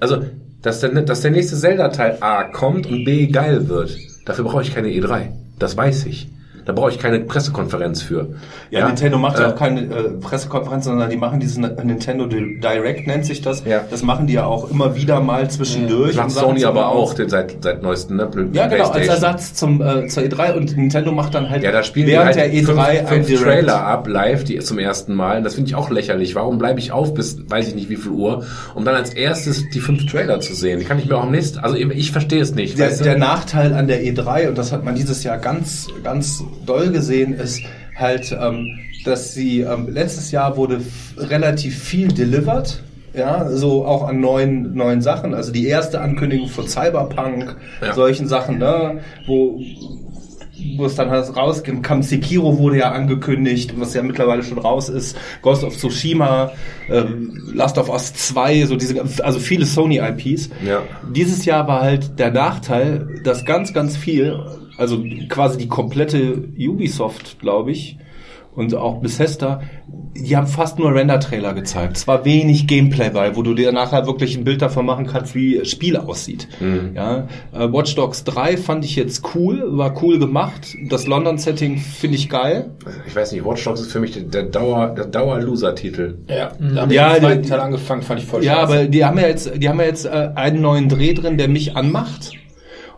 Also, 0.00 0.18
dass 0.60 0.80
der, 0.80 0.90
dass 0.90 1.22
der 1.22 1.30
nächste 1.30 1.56
Zelda-Teil 1.56 2.18
A 2.20 2.44
kommt 2.44 2.86
und 2.86 3.04
B 3.04 3.28
geil 3.28 3.68
wird, 3.68 3.96
dafür 4.26 4.44
brauche 4.44 4.62
ich 4.62 4.74
keine 4.74 4.88
E3. 4.88 5.28
Das 5.58 5.76
weiß 5.76 6.06
ich. 6.06 6.28
Da 6.66 6.72
brauche 6.72 6.90
ich 6.90 6.98
keine 6.98 7.20
Pressekonferenz 7.20 8.02
für. 8.02 8.28
Ja, 8.70 8.86
Nintendo 8.86 9.18
macht 9.18 9.38
ja 9.38 9.46
Äh, 9.46 9.52
auch 9.52 9.56
keine 9.56 9.82
äh, 9.82 10.10
Pressekonferenz, 10.20 10.84
sondern 10.84 11.08
die 11.08 11.16
machen 11.16 11.38
diesen 11.38 11.62
Nintendo 11.84 12.26
Direct, 12.26 13.06
nennt 13.06 13.24
sich 13.24 13.40
das. 13.40 13.64
Ja. 13.64 13.82
Das 13.88 14.02
machen 14.02 14.26
die 14.26 14.32
ja 14.34 14.46
auch 14.46 14.68
immer 14.68 14.96
wieder 14.96 15.20
mal 15.20 15.48
zwischendurch. 15.48 16.16
Macht 16.16 16.26
und 16.26 16.30
sagen 16.32 16.46
Sony 16.48 16.64
aber 16.64 16.88
auch 16.88 17.14
den 17.14 17.28
seit, 17.28 17.62
seit 17.62 17.82
neuestem, 17.82 18.16
ne? 18.16 18.28
Ja, 18.52 18.66
genau, 18.66 18.88
als. 18.88 19.06
Ersatz 19.06 19.54
zum, 19.54 19.80
äh, 19.80 20.08
zur 20.08 20.24
E3 20.24 20.54
und 20.54 20.76
Nintendo 20.76 21.12
macht 21.12 21.34
dann 21.34 21.48
halt 21.48 21.62
Ja, 21.62 21.70
da 21.70 21.84
spielen 21.84 22.06
die 22.06 22.12
während 22.12 22.26
halt 22.26 22.36
der 22.36 22.52
E3 22.52 23.06
fünf, 23.06 23.26
fünf. 23.28 23.42
Trailer 23.42 23.86
ab, 23.86 24.08
live, 24.08 24.42
die 24.42 24.58
zum 24.58 24.80
ersten 24.80 25.14
Mal. 25.14 25.44
Das 25.44 25.54
finde 25.54 25.68
ich 25.68 25.76
auch 25.76 25.90
lächerlich. 25.90 26.34
Warum 26.34 26.58
bleibe 26.58 26.80
ich 26.80 26.90
auf 26.90 27.14
bis, 27.14 27.38
weiß 27.48 27.68
ich 27.68 27.76
nicht 27.76 27.88
wie 27.88 27.96
viel 27.96 28.10
Uhr, 28.10 28.44
um 28.74 28.84
dann 28.84 28.96
als 28.96 29.14
erstes 29.14 29.70
die 29.70 29.80
fünf 29.80 30.06
Trailer 30.06 30.40
zu 30.40 30.52
sehen? 30.54 30.80
Die 30.80 30.84
kann 30.84 30.98
ich 30.98 31.06
mir 31.08 31.16
auch 31.16 31.22
am 31.22 31.30
nächsten, 31.30 31.60
also 31.60 31.76
ich 31.76 32.10
verstehe 32.10 32.42
es 32.42 32.56
nicht. 32.56 32.76
Der, 32.76 32.90
der 32.90 33.16
Nachteil 33.16 33.72
an 33.72 33.86
der 33.86 34.02
E3, 34.02 34.48
und 34.48 34.58
das 34.58 34.72
hat 34.72 34.84
man 34.84 34.96
dieses 34.96 35.22
Jahr 35.22 35.38
ganz, 35.38 35.86
ganz 36.02 36.42
doll 36.64 36.90
gesehen, 36.90 37.32
ist 37.34 37.60
halt, 37.96 38.36
ähm, 38.38 38.78
dass 39.04 39.34
sie 39.34 39.60
ähm, 39.60 39.88
letztes 39.88 40.30
Jahr 40.30 40.56
wurde 40.56 40.80
relativ 41.16 41.78
viel 41.78 42.08
delivered. 42.08 42.82
Ja, 43.14 43.48
so 43.48 43.86
auch 43.86 44.06
an 44.08 44.20
neuen, 44.20 44.74
neuen 44.74 45.00
Sachen. 45.00 45.32
Also 45.32 45.50
die 45.52 45.66
erste 45.66 46.00
Ankündigung 46.02 46.48
von 46.48 46.68
Cyberpunk, 46.68 47.56
Ja. 47.80 47.94
solchen 47.94 48.28
Sachen, 48.28 48.58
ne, 48.58 48.98
wo, 49.26 49.58
wo 50.76 50.84
es 50.84 50.96
dann 50.96 51.08
halt 51.08 51.34
rausging. 51.34 51.80
Kam 51.80 52.02
Sekiro 52.02 52.58
wurde 52.58 52.78
ja 52.78 52.92
angekündigt, 52.92 53.72
was 53.78 53.94
ja 53.94 54.02
mittlerweile 54.02 54.42
schon 54.42 54.58
raus 54.58 54.90
ist. 54.90 55.16
Ghost 55.40 55.64
of 55.64 55.74
Tsushima, 55.78 56.52
ähm, 56.90 57.40
Last 57.54 57.78
of 57.78 57.88
Us 57.88 58.12
2, 58.12 58.66
so 58.66 58.76
diese, 58.76 59.00
also 59.22 59.38
viele 59.38 59.64
Sony 59.64 59.96
IPs. 59.98 60.50
Ja. 60.66 60.82
Dieses 61.14 61.46
Jahr 61.46 61.66
war 61.68 61.80
halt 61.82 62.18
der 62.18 62.32
Nachteil, 62.32 63.20
dass 63.24 63.46
ganz, 63.46 63.72
ganz 63.72 63.96
viel, 63.96 64.38
also 64.78 65.02
quasi 65.28 65.58
die 65.58 65.68
komplette 65.68 66.44
Ubisoft, 66.58 67.38
glaube 67.40 67.72
ich, 67.72 67.96
und 68.54 68.74
auch 68.74 69.02
Bethesda, 69.02 69.60
die 70.14 70.34
haben 70.34 70.46
fast 70.46 70.78
nur 70.78 70.94
Render-Trailer 70.94 71.52
gezeigt. 71.52 71.98
Es 71.98 72.08
war 72.08 72.24
wenig 72.24 72.66
Gameplay 72.66 73.10
bei, 73.10 73.36
wo 73.36 73.42
du 73.42 73.52
dir 73.52 73.70
nachher 73.70 74.06
wirklich 74.06 74.34
ein 74.34 74.44
Bild 74.44 74.62
davon 74.62 74.86
machen 74.86 75.06
kannst, 75.06 75.34
wie 75.34 75.58
das 75.58 75.68
Spiel 75.68 75.98
aussieht. 75.98 76.48
Ja, 76.94 77.28
äh, 77.52 77.70
Watch 77.70 77.94
Dogs 77.96 78.24
3 78.24 78.56
fand 78.56 78.86
ich 78.86 78.96
jetzt 78.96 79.22
cool, 79.34 79.62
war 79.76 80.02
cool 80.02 80.18
gemacht. 80.18 80.74
Das 80.88 81.06
London-Setting 81.06 81.76
finde 81.76 82.16
ich 82.16 82.30
geil. 82.30 82.70
Ich 83.06 83.14
weiß 83.14 83.32
nicht, 83.32 83.44
Watch 83.44 83.62
Dogs 83.64 83.82
ist 83.82 83.92
für 83.92 84.00
mich 84.00 84.12
der, 84.12 84.22
der 84.22 84.44
Dauer, 84.44 84.94
der 84.96 85.04
Dauer-Loser-Titel. 85.04 86.16
Ja, 86.26 86.52
da 86.58 86.80
habe 86.80 86.92
ich 86.92 86.96
Ja, 86.96 87.08
ja, 87.08 87.12
den 87.14 87.20
zweiten 87.20 87.42
die- 87.42 87.48
Teil 87.50 87.60
angefangen, 87.60 88.00
fand 88.02 88.20
ich 88.22 88.26
voll 88.26 88.42
Ja, 88.42 88.54
scheiße. 88.54 88.62
aber 88.72 88.84
die 88.86 89.04
haben 89.04 89.18
ja 89.18 89.26
jetzt, 89.28 89.52
die 89.54 89.68
haben 89.68 89.78
ja 89.80 89.84
jetzt 89.86 90.06
äh, 90.06 90.30
einen 90.34 90.62
neuen 90.62 90.88
Dreh 90.88 91.12
drin, 91.12 91.36
der 91.36 91.48
mich 91.48 91.76
anmacht. 91.76 92.32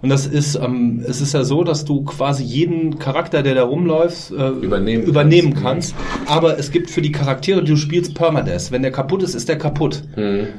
Und 0.00 0.11
das 0.11 0.26
ist, 0.26 0.55
ähm, 0.55 1.05
es 1.07 1.21
ist 1.21 1.35
ja 1.35 1.45
so, 1.45 1.64
dass 1.64 1.85
du 1.85 2.02
quasi 2.05 2.45
jeden 2.45 2.99
Charakter, 2.99 3.43
der 3.43 3.55
da 3.55 3.64
rumläuft, 3.64 4.31
äh, 4.31 4.49
Übernehmen 4.49 5.02
übernehmen 5.02 5.55
kannst. 5.55 5.95
kannst. 5.97 6.31
Aber 6.31 6.59
es 6.59 6.71
gibt 6.71 6.90
für 6.90 7.02
die 7.02 7.12
Charaktere, 7.12 7.62
die 7.62 7.73
du 7.73 7.76
spielst, 7.76 8.14
Permadeath. 8.14 8.71
Wenn 8.71 8.83
der 8.83 8.93
kaputt 8.93 9.23
ist, 9.23 9.35
ist 9.35 9.49
der 9.49 9.59
kaputt. 9.59 10.05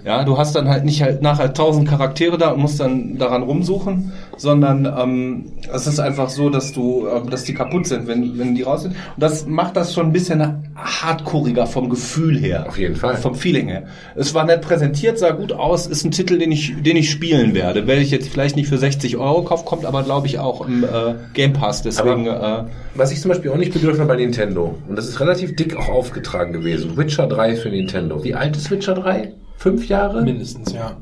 Ja, 0.05 0.24
du 0.24 0.38
hast 0.38 0.55
dann 0.55 0.67
halt 0.67 0.86
nicht 0.86 1.01
halt 1.01 1.22
nachher 1.22 1.53
tausend 1.53 1.88
Charaktere 1.88 2.38
da 2.38 2.50
und 2.51 2.62
musst 2.62 2.79
dann 2.79 3.17
daran 3.17 3.43
rumsuchen, 3.43 4.12
sondern 4.39 4.86
ähm, 4.86 5.46
es 5.72 5.86
ist 5.86 6.00
einfach 6.00 6.29
so, 6.29 6.50
dass 6.50 6.74
du, 6.74 7.08
ähm, 7.08 7.29
dass 7.29 7.43
die 7.43 7.53
kaputt 7.53 7.88
sind, 7.88 8.08
wenn, 8.08 8.38
wenn 8.39 8.55
die 8.55 8.63
raus 8.63 8.84
sind. 8.84 8.91
Und 8.91 9.22
das 9.22 9.46
macht 9.46 9.75
das 9.75 9.93
schon 9.93 10.08
ein 10.08 10.13
bisschen 10.13 10.72
hardcoreiger 10.75 11.67
vom 11.67 11.89
Gefühl 11.89 12.38
her. 12.38 12.65
Auf 12.67 12.77
jeden 12.77 12.96
Fall. 12.96 13.17
Vom 13.17 13.36
Feeling 13.36 13.67
her. 13.67 13.84
Es 14.15 14.34
war 14.34 14.46
nett 14.46 14.62
präsentiert, 14.62 15.19
sah 15.19 15.31
gut 15.31 15.51
aus, 15.51 15.88
ist 15.88 16.05
ein 16.05 16.12
Titel, 16.12 16.38
den 16.38 16.51
ich, 16.51 16.81
den 16.81 16.96
ich 16.96 17.12
spielen 17.12 17.53
werde. 17.53 17.86
Werde 17.86 18.01
ich 18.01 18.12
jetzt 18.12 18.29
vielleicht 18.29 18.55
nicht 18.55 18.69
für 18.69 18.77
60 18.77 19.17
Euro 19.17 19.43
kaufen, 19.43 19.65
kommt 19.65 19.86
aber 19.86 20.03
glaube 20.03 20.27
ich 20.27 20.39
auch 20.39 20.65
im 20.65 20.84
äh, 20.84 21.15
Game 21.34 21.53
Pass. 21.53 21.81
Deswegen 21.81 22.27
äh, 22.27 22.63
Was 22.96 23.12
ich 23.12 23.19
zum 23.19 23.29
Beispiel 23.29 23.51
auch 23.51 23.58
nicht 23.58 23.74
begriffen 23.74 24.00
habe 24.00 24.10
bei 24.10 24.15
Nintendo, 24.15 24.75
und 24.88 24.96
das 24.96 25.08
ist 25.08 25.19
relativ 25.19 25.55
dick 25.55 25.75
auch 25.75 25.89
aufgetragen 25.89 26.53
gewesen, 26.53 26.96
Witcher 26.98 27.27
3 27.27 27.55
für 27.55 27.69
Nintendo. 27.69 28.24
Wie 28.24 28.34
alt 28.36 28.55
ist 28.55 28.72
Witcher 28.72 28.96
3? 28.96 29.34
Fünf 29.59 29.89
Jahre? 29.89 30.21
Mindestens, 30.21 30.71
ja. 30.71 30.95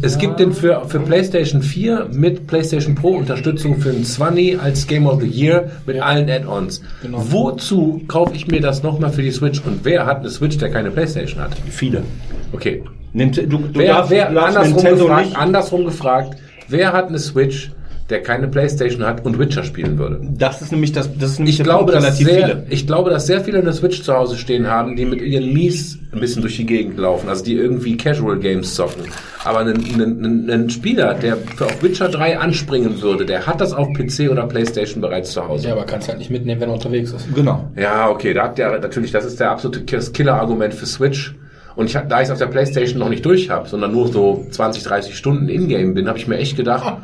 Es 0.00 0.16
gibt 0.18 0.38
den 0.38 0.52
für, 0.52 0.84
für 0.86 1.00
PlayStation 1.00 1.62
4 1.62 2.10
mit 2.12 2.46
PlayStation 2.46 2.94
Pro 2.94 3.08
Unterstützung 3.08 3.80
für 3.80 3.90
einen 3.90 4.04
20 4.04 4.60
als 4.60 4.86
Game 4.86 5.04
of 5.04 5.20
the 5.20 5.26
Year 5.26 5.72
mit 5.84 6.00
allen 6.00 6.30
Add-ons. 6.30 6.80
Genau. 7.02 7.24
Wozu 7.28 8.02
kaufe 8.06 8.36
ich 8.36 8.46
mir 8.46 8.60
das 8.60 8.84
nochmal 8.84 9.10
für 9.10 9.22
die 9.22 9.32
Switch? 9.32 9.60
Und 9.66 9.84
wer 9.84 10.06
hat 10.06 10.20
eine 10.20 10.30
Switch, 10.30 10.58
der 10.58 10.70
keine 10.70 10.92
PlayStation 10.92 11.42
hat? 11.42 11.56
viele. 11.68 12.04
Okay. 12.52 12.84
Nimmt, 13.12 13.36
du, 13.36 13.42
du 13.44 13.68
Wer, 13.74 13.94
darfst, 13.94 14.10
wer 14.12 14.28
du 14.28 14.34
darfst 14.34 14.56
andersrum, 14.58 14.98
gefragt, 14.98 15.26
nicht. 15.26 15.36
andersrum 15.36 15.84
gefragt, 15.86 16.36
wer 16.68 16.92
hat 16.92 17.08
eine 17.08 17.18
Switch, 17.18 17.72
der 18.08 18.22
keine 18.22 18.46
PlayStation 18.48 19.04
hat 19.04 19.24
und 19.24 19.38
Witcher 19.38 19.64
spielen 19.64 19.98
würde? 19.98 20.20
Das 20.38 20.62
ist 20.62 20.70
nämlich 20.70 20.92
das, 20.92 21.10
das 21.18 21.32
ist 21.32 21.38
nämlich 21.38 21.54
Ich 21.54 21.56
der 21.58 21.64
glaube, 21.64 21.92
Punkt, 21.92 21.94
dass 21.94 22.04
relativ 22.04 22.26
sehr, 22.28 22.46
viele. 22.46 22.66
ich 22.70 22.86
glaube, 22.86 23.10
dass 23.10 23.26
sehr 23.26 23.40
viele 23.40 23.58
eine 23.58 23.72
Switch 23.72 24.02
zu 24.02 24.14
Hause 24.14 24.36
stehen 24.36 24.68
haben, 24.68 24.96
die 24.96 25.04
mit 25.04 25.20
ihren 25.20 25.52
Mies 25.52 25.98
ein 26.12 26.20
bisschen 26.20 26.42
durch 26.42 26.56
die 26.56 26.66
Gegend 26.66 26.98
laufen, 26.98 27.28
also 27.28 27.44
die 27.44 27.54
irgendwie 27.54 27.96
Casual 27.96 28.38
Games 28.38 28.74
zocken. 28.74 29.02
Aber 29.44 29.60
ein, 29.60 29.68
ein, 29.68 30.24
ein, 30.24 30.50
ein 30.50 30.70
Spieler, 30.70 31.14
der 31.14 31.36
für 31.36 31.66
auf 31.66 31.82
Witcher 31.82 32.08
3 32.08 32.38
anspringen 32.38 33.02
würde, 33.02 33.26
der 33.26 33.46
hat 33.46 33.60
das 33.60 33.72
auf 33.72 33.88
PC 33.92 34.30
oder 34.30 34.46
Playstation 34.46 35.00
bereits 35.00 35.32
zu 35.32 35.46
Hause. 35.46 35.68
Ja, 35.68 35.74
aber 35.74 35.84
kannst 35.84 36.08
halt 36.08 36.18
nicht 36.18 36.30
mitnehmen, 36.30 36.60
wenn 36.60 36.68
er 36.68 36.74
unterwegs 36.74 37.12
ist. 37.12 37.34
Genau. 37.34 37.68
Ja, 37.76 38.08
okay, 38.08 38.32
da 38.32 38.44
hat 38.44 38.58
der 38.58 38.78
natürlich, 38.78 39.10
das 39.10 39.24
ist 39.24 39.40
der 39.40 39.50
absolute 39.50 39.82
Killer-Argument 39.84 40.74
für 40.74 40.86
Switch. 40.86 41.34
Und 41.74 41.86
ich, 41.86 41.92
da 41.92 42.20
ich 42.20 42.24
es 42.26 42.30
auf 42.30 42.38
der 42.38 42.46
Playstation 42.46 42.98
noch 42.98 43.10
nicht 43.10 43.24
durch 43.24 43.50
habe, 43.50 43.68
sondern 43.68 43.92
nur 43.92 44.08
so 44.08 44.46
20, 44.50 44.82
30 44.82 45.16
Stunden 45.16 45.48
in-game 45.48 45.92
bin, 45.92 46.08
habe 46.08 46.18
ich 46.18 46.26
mir 46.26 46.38
echt 46.38 46.56
gedacht, 46.56 46.96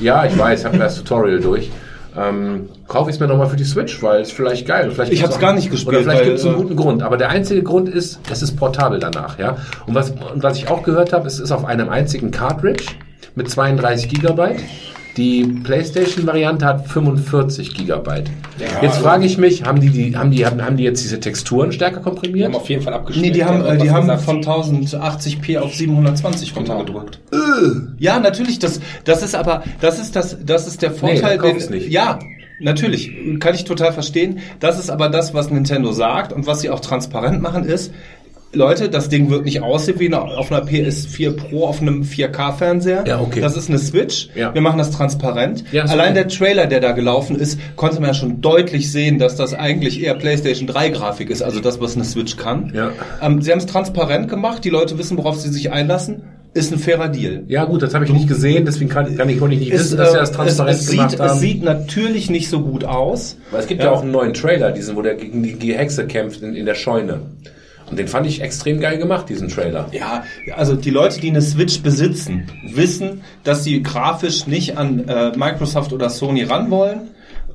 ja, 0.00 0.24
ich 0.26 0.36
weiß, 0.38 0.64
habe 0.64 0.78
das 0.78 0.96
Tutorial 0.96 1.40
durch. 1.40 1.70
Ähm, 2.18 2.70
kaufe 2.88 3.10
ich 3.10 3.16
es 3.16 3.20
mir 3.20 3.26
nochmal 3.28 3.46
für 3.48 3.56
die 3.56 3.64
Switch, 3.64 4.02
weil 4.02 4.22
es 4.22 4.32
vielleicht 4.32 4.66
geil. 4.66 4.90
Vielleicht 4.90 5.12
Ich 5.12 5.22
hab's 5.22 5.36
auch- 5.36 5.40
gar 5.40 5.52
nicht 5.52 5.70
gespielt, 5.70 5.96
Oder 5.96 6.04
vielleicht 6.04 6.24
gibt 6.24 6.38
es 6.38 6.46
einen 6.46 6.54
äh, 6.54 6.58
guten 6.58 6.76
Grund. 6.76 7.02
Aber 7.02 7.18
der 7.18 7.28
einzige 7.28 7.62
Grund 7.62 7.90
ist, 7.90 8.20
es 8.30 8.40
ist 8.40 8.56
portabel 8.56 8.98
danach, 8.98 9.38
ja. 9.38 9.56
Und 9.86 9.94
was, 9.94 10.10
und 10.10 10.42
was 10.42 10.56
ich 10.56 10.68
auch 10.70 10.82
gehört 10.82 11.12
habe, 11.12 11.26
es 11.26 11.38
ist 11.38 11.52
auf 11.52 11.66
einem 11.66 11.90
einzigen 11.90 12.30
Cartridge 12.30 12.84
mit 13.34 13.50
32 13.50 14.08
Gigabyte. 14.08 14.62
Die 15.16 15.44
PlayStation-Variante 15.44 16.66
hat 16.66 16.88
45 16.88 17.74
Gigabyte. 17.74 18.30
Jetzt 18.82 18.98
frage 18.98 19.24
ich 19.24 19.38
mich, 19.38 19.64
haben 19.64 19.80
die, 19.80 19.88
die, 19.88 20.16
haben, 20.16 20.30
die, 20.30 20.44
haben, 20.44 20.62
haben 20.62 20.76
die 20.76 20.84
jetzt 20.84 21.02
diese 21.02 21.18
Texturen 21.20 21.72
stärker 21.72 21.98
Die 21.98 22.02
komprimiert? 22.02 22.48
haben 22.48 22.54
auf 22.56 22.68
jeden 22.68 22.82
Fall 22.82 22.92
abgeschnitten. 22.92 23.28
Nee, 23.28 23.34
die 23.34 23.44
haben, 23.44 23.78
die 23.78 23.90
haben 23.90 24.08
gesagt. 24.08 24.22
von 24.22 24.42
1080p 24.42 25.58
auf 25.58 25.74
720 25.74 26.54
runtergedrückt. 26.54 27.20
Ja, 27.98 28.18
natürlich, 28.18 28.58
das, 28.58 28.80
das 29.04 29.22
ist 29.22 29.34
aber, 29.34 29.62
das 29.80 29.98
ist 29.98 30.16
das, 30.16 30.36
das 30.44 30.66
ist 30.66 30.82
der 30.82 30.90
Vorteil, 30.90 31.38
dann 31.38 31.52
kauf's 31.52 31.70
nicht. 31.70 31.90
ja, 31.90 32.18
natürlich, 32.60 33.10
kann 33.40 33.54
ich 33.54 33.64
total 33.64 33.92
verstehen. 33.92 34.40
Das 34.60 34.78
ist 34.78 34.90
aber 34.90 35.08
das, 35.08 35.32
was 35.32 35.50
Nintendo 35.50 35.92
sagt 35.92 36.32
und 36.32 36.46
was 36.46 36.60
sie 36.60 36.68
auch 36.68 36.80
transparent 36.80 37.40
machen 37.40 37.64
ist, 37.64 37.92
Leute, 38.56 38.88
das 38.88 39.08
Ding 39.08 39.30
wird 39.30 39.44
nicht 39.44 39.62
aussehen 39.62 40.00
wie 40.00 40.12
auf 40.12 40.50
einer 40.50 40.64
PS4 40.64 41.36
Pro 41.36 41.66
auf 41.66 41.80
einem 41.80 42.02
4K-Fernseher. 42.02 43.04
Ja, 43.06 43.20
okay. 43.20 43.40
Das 43.40 43.56
ist 43.56 43.68
eine 43.68 43.78
Switch. 43.78 44.28
Ja. 44.34 44.52
Wir 44.52 44.60
machen 44.60 44.78
das 44.78 44.90
transparent. 44.90 45.64
Ja, 45.72 45.84
ist 45.84 45.90
Allein 45.90 46.12
okay. 46.12 46.24
der 46.24 46.28
Trailer, 46.28 46.66
der 46.66 46.80
da 46.80 46.92
gelaufen 46.92 47.36
ist, 47.36 47.60
konnte 47.76 48.00
man 48.00 48.08
ja 48.08 48.14
schon 48.14 48.40
deutlich 48.40 48.90
sehen, 48.90 49.18
dass 49.18 49.36
das 49.36 49.54
eigentlich 49.54 50.02
eher 50.02 50.14
PlayStation 50.14 50.66
3 50.66 50.90
Grafik 50.90 51.30
ist, 51.30 51.42
also 51.42 51.60
das, 51.60 51.80
was 51.80 51.94
eine 51.94 52.04
Switch 52.04 52.36
kann. 52.36 52.72
Ja. 52.74 52.90
Ähm, 53.22 53.42
sie 53.42 53.52
haben 53.52 53.58
es 53.58 53.66
transparent 53.66 54.28
gemacht, 54.28 54.64
die 54.64 54.70
Leute 54.70 54.98
wissen, 54.98 55.18
worauf 55.18 55.36
sie 55.36 55.50
sich 55.50 55.70
einlassen. 55.70 56.22
Ist 56.54 56.72
ein 56.72 56.78
fairer 56.78 57.08
Deal. 57.08 57.44
Ja 57.48 57.66
gut, 57.66 57.82
das 57.82 57.92
habe 57.92 58.06
ich 58.06 58.12
nicht 58.12 58.28
gesehen, 58.28 58.64
deswegen 58.64 58.88
kann, 58.88 59.14
kann 59.14 59.28
ich, 59.28 59.36
ich 59.36 59.42
nicht 59.42 59.70
Ist, 59.70 59.80
wissen, 59.80 59.98
dass 59.98 60.12
sie 60.12 60.16
äh, 60.16 60.20
das 60.20 60.32
transparent 60.32 60.74
es, 60.74 60.84
es, 60.84 60.90
gemacht 60.90 61.10
sieht, 61.10 61.20
haben. 61.20 61.30
es 61.30 61.40
sieht 61.40 61.62
natürlich 61.62 62.30
nicht 62.30 62.48
so 62.48 62.62
gut 62.62 62.84
aus. 62.84 63.36
Weil 63.50 63.60
es 63.60 63.66
gibt 63.66 63.82
ja. 63.82 63.90
auch 63.90 64.00
einen 64.00 64.10
neuen 64.10 64.32
Trailer, 64.32 64.72
diesen, 64.72 64.96
wo 64.96 65.02
der 65.02 65.16
gegen 65.16 65.42
die, 65.42 65.52
die 65.52 65.74
Hexe 65.74 66.06
kämpft 66.06 66.40
in, 66.40 66.54
in 66.54 66.64
der 66.64 66.74
Scheune. 66.74 67.20
Und 67.90 67.98
den 67.98 68.08
fand 68.08 68.26
ich 68.26 68.40
extrem 68.40 68.80
geil 68.80 68.98
gemacht, 68.98 69.28
diesen 69.28 69.48
Trailer. 69.48 69.88
Ja, 69.92 70.24
also 70.56 70.74
die 70.74 70.90
Leute, 70.90 71.20
die 71.20 71.30
eine 71.30 71.42
Switch 71.42 71.82
besitzen, 71.82 72.50
wissen, 72.72 73.22
dass 73.44 73.62
sie 73.62 73.82
grafisch 73.82 74.46
nicht 74.46 74.76
an 74.76 75.06
äh, 75.08 75.36
Microsoft 75.36 75.92
oder 75.92 76.10
Sony 76.10 76.42
ran 76.42 76.70
wollen. 76.70 77.10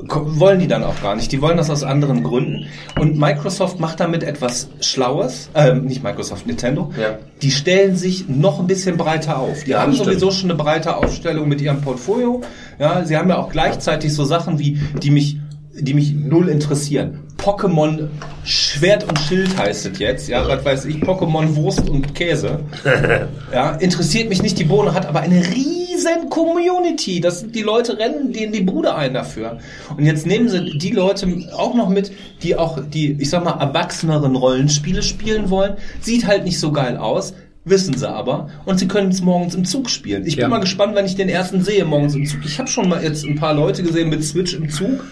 Wollen 0.07 0.59
die 0.59 0.67
dann 0.67 0.83
auch 0.83 0.99
gar 1.03 1.15
nicht. 1.15 1.31
Die 1.31 1.41
wollen 1.43 1.57
das 1.57 1.69
aus 1.69 1.83
anderen 1.83 2.23
Gründen. 2.23 2.65
Und 2.99 3.19
Microsoft 3.19 3.79
macht 3.79 3.99
damit 3.99 4.23
etwas 4.23 4.69
Schlaues. 4.79 5.49
Ähm, 5.53 5.85
nicht 5.85 6.01
Microsoft, 6.01 6.47
Nintendo. 6.47 6.91
Ja. 6.99 7.19
Die 7.43 7.51
stellen 7.51 7.95
sich 7.95 8.27
noch 8.27 8.59
ein 8.59 8.65
bisschen 8.65 8.97
breiter 8.97 9.37
auf. 9.37 9.63
Die 9.63 9.71
Ja, 9.71 9.81
haben 9.81 9.93
sowieso 9.93 10.31
schon 10.31 10.49
eine 10.49 10.57
breite 10.57 10.95
Aufstellung 10.95 11.47
mit 11.47 11.61
ihrem 11.61 11.81
Portfolio. 11.81 12.41
Ja, 12.79 13.05
sie 13.05 13.15
haben 13.15 13.29
ja 13.29 13.37
auch 13.37 13.51
gleichzeitig 13.51 14.13
so 14.13 14.23
Sachen 14.23 14.57
wie, 14.57 14.79
die 15.03 15.11
mich, 15.11 15.37
die 15.73 15.93
mich 15.93 16.15
null 16.15 16.49
interessieren. 16.49 17.19
Pokémon 17.41 18.07
Schwert 18.43 19.03
und 19.07 19.17
Schild 19.19 19.57
heißt 19.57 19.85
es 19.87 19.99
jetzt. 19.99 20.27
Ja, 20.29 20.47
was 20.47 20.63
weiß 20.63 20.85
ich, 20.85 20.97
Pokémon 20.97 21.55
Wurst 21.55 21.89
und 21.89 22.13
Käse. 22.15 22.59
Ja, 23.53 23.71
interessiert 23.71 24.29
mich 24.29 24.41
nicht 24.41 24.57
die 24.59 24.63
Bohne, 24.63 24.93
hat 24.93 25.05
aber 25.05 25.19
eine 25.21 25.41
riesen 25.45 26.29
Community. 26.29 27.19
Das 27.19 27.41
sind 27.41 27.53
die 27.55 27.61
Leute 27.63 27.97
rennen 27.99 28.31
denen 28.31 28.53
die 28.53 28.61
Bude 28.61 28.95
ein 28.95 29.13
dafür. 29.13 29.57
Und 29.97 30.05
jetzt 30.05 30.25
nehmen 30.25 30.47
sie 30.47 30.77
die 30.77 30.91
Leute 30.91 31.27
auch 31.57 31.73
noch 31.75 31.89
mit, 31.89 32.11
die 32.43 32.55
auch 32.55 32.79
die, 32.81 33.17
ich 33.19 33.29
sag 33.29 33.43
mal, 33.43 33.59
erwachseneren 33.59 34.35
Rollenspiele 34.35 35.03
spielen 35.03 35.49
wollen. 35.49 35.73
Sieht 35.99 36.25
halt 36.27 36.45
nicht 36.45 36.59
so 36.59 36.71
geil 36.71 36.95
aus. 36.97 37.33
Wissen 37.65 37.95
sie 37.97 38.09
aber. 38.09 38.47
Und 38.65 38.79
sie 38.79 38.87
können 38.87 39.09
es 39.11 39.21
morgens 39.21 39.53
im 39.53 39.65
Zug 39.65 39.89
spielen. 39.89 40.25
Ich 40.25 40.35
bin 40.35 40.43
Ja. 40.43 40.47
mal 40.47 40.59
gespannt, 40.59 40.95
wenn 40.95 41.05
ich 41.05 41.15
den 41.15 41.29
ersten 41.29 41.61
sehe 41.63 41.83
morgens 41.85 42.15
im 42.15 42.25
Zug. 42.25 42.39
Ich 42.45 42.57
habe 42.57 42.69
schon 42.69 42.87
mal 42.89 43.03
jetzt 43.03 43.23
ein 43.25 43.35
paar 43.35 43.53
Leute 43.53 43.83
gesehen 43.83 44.09
mit 44.09 44.23
Switch 44.23 44.53
im 44.55 44.69
Zug. 44.69 45.03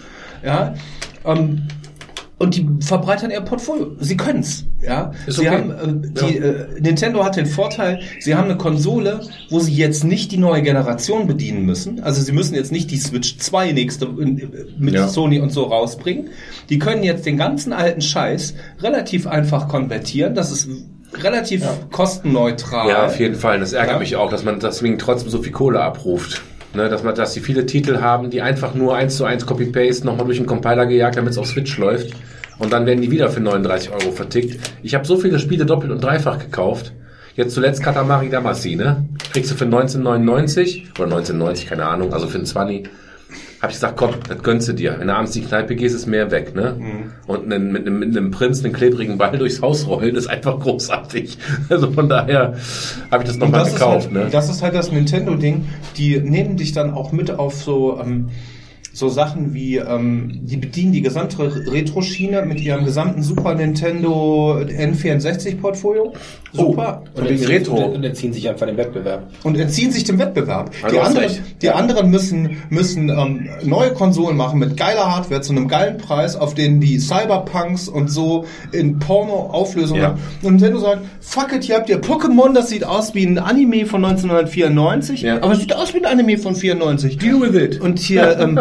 Ja. 0.44 0.74
Ähm, 1.24 1.62
und 2.40 2.56
die 2.56 2.66
verbreitern 2.80 3.30
ihr 3.30 3.42
Portfolio. 3.42 3.92
Sie 4.00 4.16
können's, 4.16 4.64
ja. 4.80 5.12
Ist 5.26 5.36
sie 5.38 5.46
okay. 5.46 5.58
haben, 5.58 5.70
äh, 5.70 6.08
die, 6.26 6.38
äh, 6.38 6.80
Nintendo 6.80 7.22
hat 7.22 7.36
den 7.36 7.44
Vorteil, 7.44 8.00
sie 8.18 8.34
haben 8.34 8.46
eine 8.46 8.56
Konsole, 8.56 9.20
wo 9.50 9.60
sie 9.60 9.74
jetzt 9.74 10.04
nicht 10.04 10.32
die 10.32 10.38
neue 10.38 10.62
Generation 10.62 11.26
bedienen 11.26 11.66
müssen. 11.66 12.02
Also 12.02 12.22
sie 12.22 12.32
müssen 12.32 12.54
jetzt 12.54 12.72
nicht 12.72 12.90
die 12.90 12.96
Switch 12.96 13.36
2 13.36 13.72
nächste 13.72 14.06
äh, 14.06 14.48
mit 14.78 14.94
Ja. 14.94 15.06
Sony 15.06 15.38
und 15.38 15.50
so 15.50 15.64
rausbringen. 15.64 16.30
Die 16.70 16.78
können 16.78 17.02
jetzt 17.02 17.26
den 17.26 17.36
ganzen 17.36 17.74
alten 17.74 18.00
Scheiß 18.00 18.54
relativ 18.80 19.26
einfach 19.26 19.68
konvertieren. 19.68 20.34
Das 20.34 20.50
ist 20.50 20.66
relativ 21.22 21.62
kostenneutral. 21.90 22.88
Ja, 22.88 23.06
auf 23.06 23.20
jeden 23.20 23.34
Fall. 23.34 23.60
Das 23.60 23.74
ärgert 23.74 23.94
Ja. 23.94 23.98
mich 23.98 24.16
auch, 24.16 24.30
dass 24.30 24.44
man 24.44 24.60
deswegen 24.60 24.98
trotzdem 24.98 25.28
so 25.28 25.42
viel 25.42 25.52
Kohle 25.52 25.80
abruft. 25.82 26.40
Ne, 26.72 26.88
dass 26.88 27.02
man, 27.02 27.16
dass 27.16 27.34
sie 27.34 27.40
viele 27.40 27.66
Titel 27.66 28.00
haben, 28.00 28.30
die 28.30 28.42
einfach 28.42 28.74
nur 28.74 28.94
eins 28.94 29.16
zu 29.16 29.24
eins 29.24 29.44
Copy-Paste 29.44 30.06
nochmal 30.06 30.26
durch 30.26 30.38
den 30.38 30.46
Compiler 30.46 30.86
gejagt, 30.86 31.16
damit 31.16 31.32
es 31.32 31.38
auf 31.38 31.48
Switch 31.48 31.76
läuft. 31.78 32.14
Und 32.58 32.72
dann 32.72 32.86
werden 32.86 33.00
die 33.00 33.10
wieder 33.10 33.28
für 33.28 33.40
39 33.40 33.90
Euro 33.90 34.12
vertickt. 34.12 34.60
Ich 34.82 34.94
habe 34.94 35.04
so 35.04 35.16
viele 35.16 35.40
Spiele 35.40 35.66
doppelt 35.66 35.90
und 35.90 36.04
dreifach 36.04 36.38
gekauft. 36.38 36.92
Jetzt 37.34 37.54
zuletzt 37.54 37.82
Katamari 37.82 38.28
Damacy, 38.28 38.76
ne? 38.76 39.04
Kriegst 39.32 39.50
du 39.50 39.56
für 39.56 39.64
1999 39.64 40.90
oder 40.96 41.04
1990, 41.04 41.66
keine 41.68 41.86
Ahnung, 41.86 42.12
also 42.12 42.28
für 42.28 42.38
ein 42.38 42.46
20. 42.46 42.88
Hab 43.60 43.68
ich 43.68 43.76
gesagt, 43.76 43.96
komm, 43.98 44.14
das 44.26 44.42
gönnst 44.42 44.68
du 44.68 44.72
dir. 44.72 44.96
Wenn 44.98 45.08
du 45.08 45.14
abends 45.14 45.36
in 45.36 45.42
die 45.42 45.48
Kneipe 45.48 45.76
gehst, 45.76 45.94
ist 45.94 46.06
mehr 46.06 46.30
weg, 46.30 46.54
ne? 46.54 46.76
Mhm. 46.78 47.12
Und 47.26 47.46
mit, 47.46 47.86
einem, 47.86 47.98
mit 47.98 48.16
einem 48.16 48.30
Prinz 48.30 48.64
einen 48.64 48.72
klebrigen 48.72 49.18
Ball 49.18 49.36
durchs 49.36 49.60
Haus 49.60 49.86
rollen, 49.86 50.16
ist 50.16 50.28
einfach 50.28 50.58
großartig. 50.58 51.38
Also 51.68 51.92
von 51.92 52.08
daher 52.08 52.54
habe 53.10 53.22
ich 53.22 53.28
das 53.28 53.36
nochmal 53.38 53.64
gekauft, 53.64 54.06
halt, 54.06 54.12
ne? 54.12 54.28
das 54.30 54.48
ist 54.50 54.62
halt 54.62 54.74
das 54.74 54.90
Nintendo-Ding. 54.90 55.68
Die 55.96 56.18
nehmen 56.18 56.56
dich 56.56 56.72
dann 56.72 56.92
auch 56.92 57.12
mit 57.12 57.30
auf 57.30 57.62
so, 57.62 58.00
ähm, 58.00 58.30
so 58.92 59.08
Sachen 59.08 59.54
wie, 59.54 59.76
ähm, 59.76 60.40
die 60.42 60.56
bedienen 60.56 60.92
die 60.92 61.00
gesamte 61.02 61.38
Retro-Schiene 61.70 62.42
mit 62.44 62.60
ihrem 62.60 62.84
gesamten 62.84 63.22
Super 63.22 63.54
Nintendo 63.54 64.58
N64-Portfolio. 64.58 66.12
Super. 66.52 67.04
Und 67.14 67.24
wegen 67.24 67.34
entziehen, 67.34 67.48
Retro. 67.48 67.76
und 67.94 68.04
entziehen 68.04 68.32
sich 68.32 68.48
einfach 68.48 68.66
dem 68.66 68.76
Wettbewerb. 68.76 69.28
Und 69.44 69.56
entziehen 69.58 69.92
sich 69.92 70.02
dem 70.04 70.18
Wettbewerb. 70.18 70.70
Also 70.82 70.96
die 70.96 71.00
anderen, 71.00 71.24
recht. 71.26 71.42
die 71.62 71.70
anderen 71.70 72.10
müssen, 72.10 72.56
müssen 72.70 73.08
ähm, 73.08 73.48
neue 73.64 73.92
Konsolen 73.92 74.36
machen 74.36 74.58
mit 74.58 74.76
geiler 74.76 75.14
Hardware 75.14 75.40
zu 75.40 75.52
einem 75.52 75.68
geilen 75.68 75.98
Preis, 75.98 76.34
auf 76.34 76.54
denen 76.54 76.80
die 76.80 76.98
Cyberpunks 76.98 77.88
und 77.88 78.10
so 78.10 78.44
in 78.72 78.98
Porno-Auflösungen 78.98 80.02
Ja. 80.02 80.08
haben. 80.08 80.20
Und 80.42 80.54
Nintendo 80.54 80.78
sagt, 80.80 81.02
fuck 81.20 81.52
it, 81.52 81.62
hier 81.64 81.76
habt 81.76 81.88
ihr 81.88 82.00
Pokémon, 82.00 82.52
das 82.52 82.68
sieht 82.70 82.84
aus 82.84 83.14
wie 83.14 83.24
ein 83.24 83.38
Anime 83.38 83.86
von 83.86 84.04
1994, 84.04 85.22
Ja. 85.22 85.36
aber 85.42 85.52
es 85.52 85.60
sieht 85.60 85.74
aus 85.74 85.94
wie 85.94 85.98
ein 85.98 86.06
Anime 86.06 86.36
von 86.38 86.56
94. 86.56 87.18
Deal 87.18 87.40
with 87.40 87.54
it. 87.54 87.80
Und 87.80 87.98
hier, 88.00 88.38
ähm, 88.40 88.58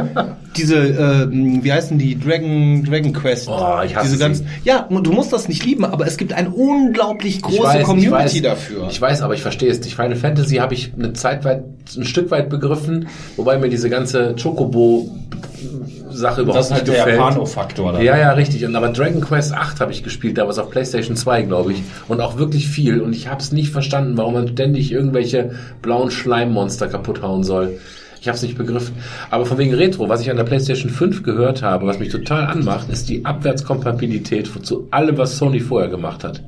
diese, 0.58 0.78
äh, 0.78 1.28
wie 1.32 1.72
heißen 1.72 1.98
die, 1.98 2.20
Dragon, 2.20 2.84
Dragon 2.84 3.14
Quest. 3.14 3.48
Oh, 3.50 3.80
ich 3.86 3.96
hasse 3.96 4.06
diese 4.06 4.18
sie. 4.18 4.24
ganzen, 4.24 4.48
Ja, 4.64 4.88
du 4.90 5.12
musst 5.12 5.32
das 5.32 5.48
nicht 5.48 5.64
lieben, 5.66 5.86
aber 5.86 6.08
es 6.08 6.18
gibt 6.18 6.34
eine 6.34 6.50
unglaublich 6.50 7.42
große 7.42 7.82
Community 7.82 8.42
dafür. 8.42 8.88
Ich 8.90 9.00
weiß, 9.00 9.22
aber 9.22 9.34
ich 9.34 9.42
verstehe 9.42 9.70
es 9.70 9.80
nicht. 9.82 9.96
Final 9.96 10.16
Fantasy 10.16 10.56
habe 10.58 10.74
ich 10.74 10.92
eine 10.98 11.14
Zeit 11.14 11.46
weit, 11.46 11.64
ein 11.96 12.06
Stück 12.06 12.32
weit 12.32 12.50
begriffen, 12.50 13.08
wobei 13.36 13.58
mir 13.58 13.70
diese 13.70 13.90
ganze 13.90 14.36
Chocobo-Sache 14.42 16.42
überhaupt 16.42 16.60
Das 16.60 16.68
ist 16.68 16.74
halt 16.74 16.84
nicht 16.88 16.98
der 16.98 17.06
gefällt. 17.06 17.18
Japano-Faktor. 17.20 17.94
da. 17.94 18.02
Ja, 18.02 18.18
ja, 18.18 18.32
richtig. 18.34 18.66
Und 18.66 18.76
aber 18.76 18.90
Dragon 18.90 19.22
Quest 19.22 19.54
8 19.54 19.80
habe 19.80 19.92
ich 19.92 20.04
gespielt, 20.04 20.38
damals 20.38 20.60
auf 20.60 20.70
PlayStation 20.70 21.16
2, 21.16 21.44
glaube 21.44 21.74
ich. 21.74 21.82
Und 22.08 22.22
auch 22.22 22.38
wirklich 22.38 22.68
viel. 22.68 23.02
Und 23.02 23.14
ich 23.16 23.28
habe 23.28 23.42
es 23.42 23.52
nicht 23.52 23.72
verstanden, 23.72 24.18
warum 24.18 24.34
man 24.34 24.48
ständig 24.48 24.92
irgendwelche 24.92 25.52
blauen 25.82 26.12
Schleimmonster 26.12 26.88
kaputt 26.88 27.22
hauen 27.22 27.44
soll. 27.44 27.80
Ich 28.22 28.28
habe 28.28 28.36
es 28.36 28.44
nicht 28.44 28.58
begriffen. 28.58 28.96
Aber 29.30 29.46
von 29.46 29.58
wegen 29.58 29.74
Retro, 29.74 30.10
was 30.10 30.22
ich 30.22 30.30
an 30.30 30.38
der 30.38 30.44
PlayStation 30.44 30.92
5 30.92 31.24
gehört 31.24 31.62
habe, 31.64 31.88
was 31.88 32.00
mich 32.00 32.10
total 32.10 32.46
anmacht, 32.48 32.90
ist 32.90 33.08
die 33.10 33.26
Abwärtskompatibilität 33.26 34.50
zu 34.64 34.88
allem, 34.92 35.18
was 35.18 35.38
Sony 35.38 35.60
vorher 35.60 35.90
gemacht 35.90 36.24
hat. 36.24 36.44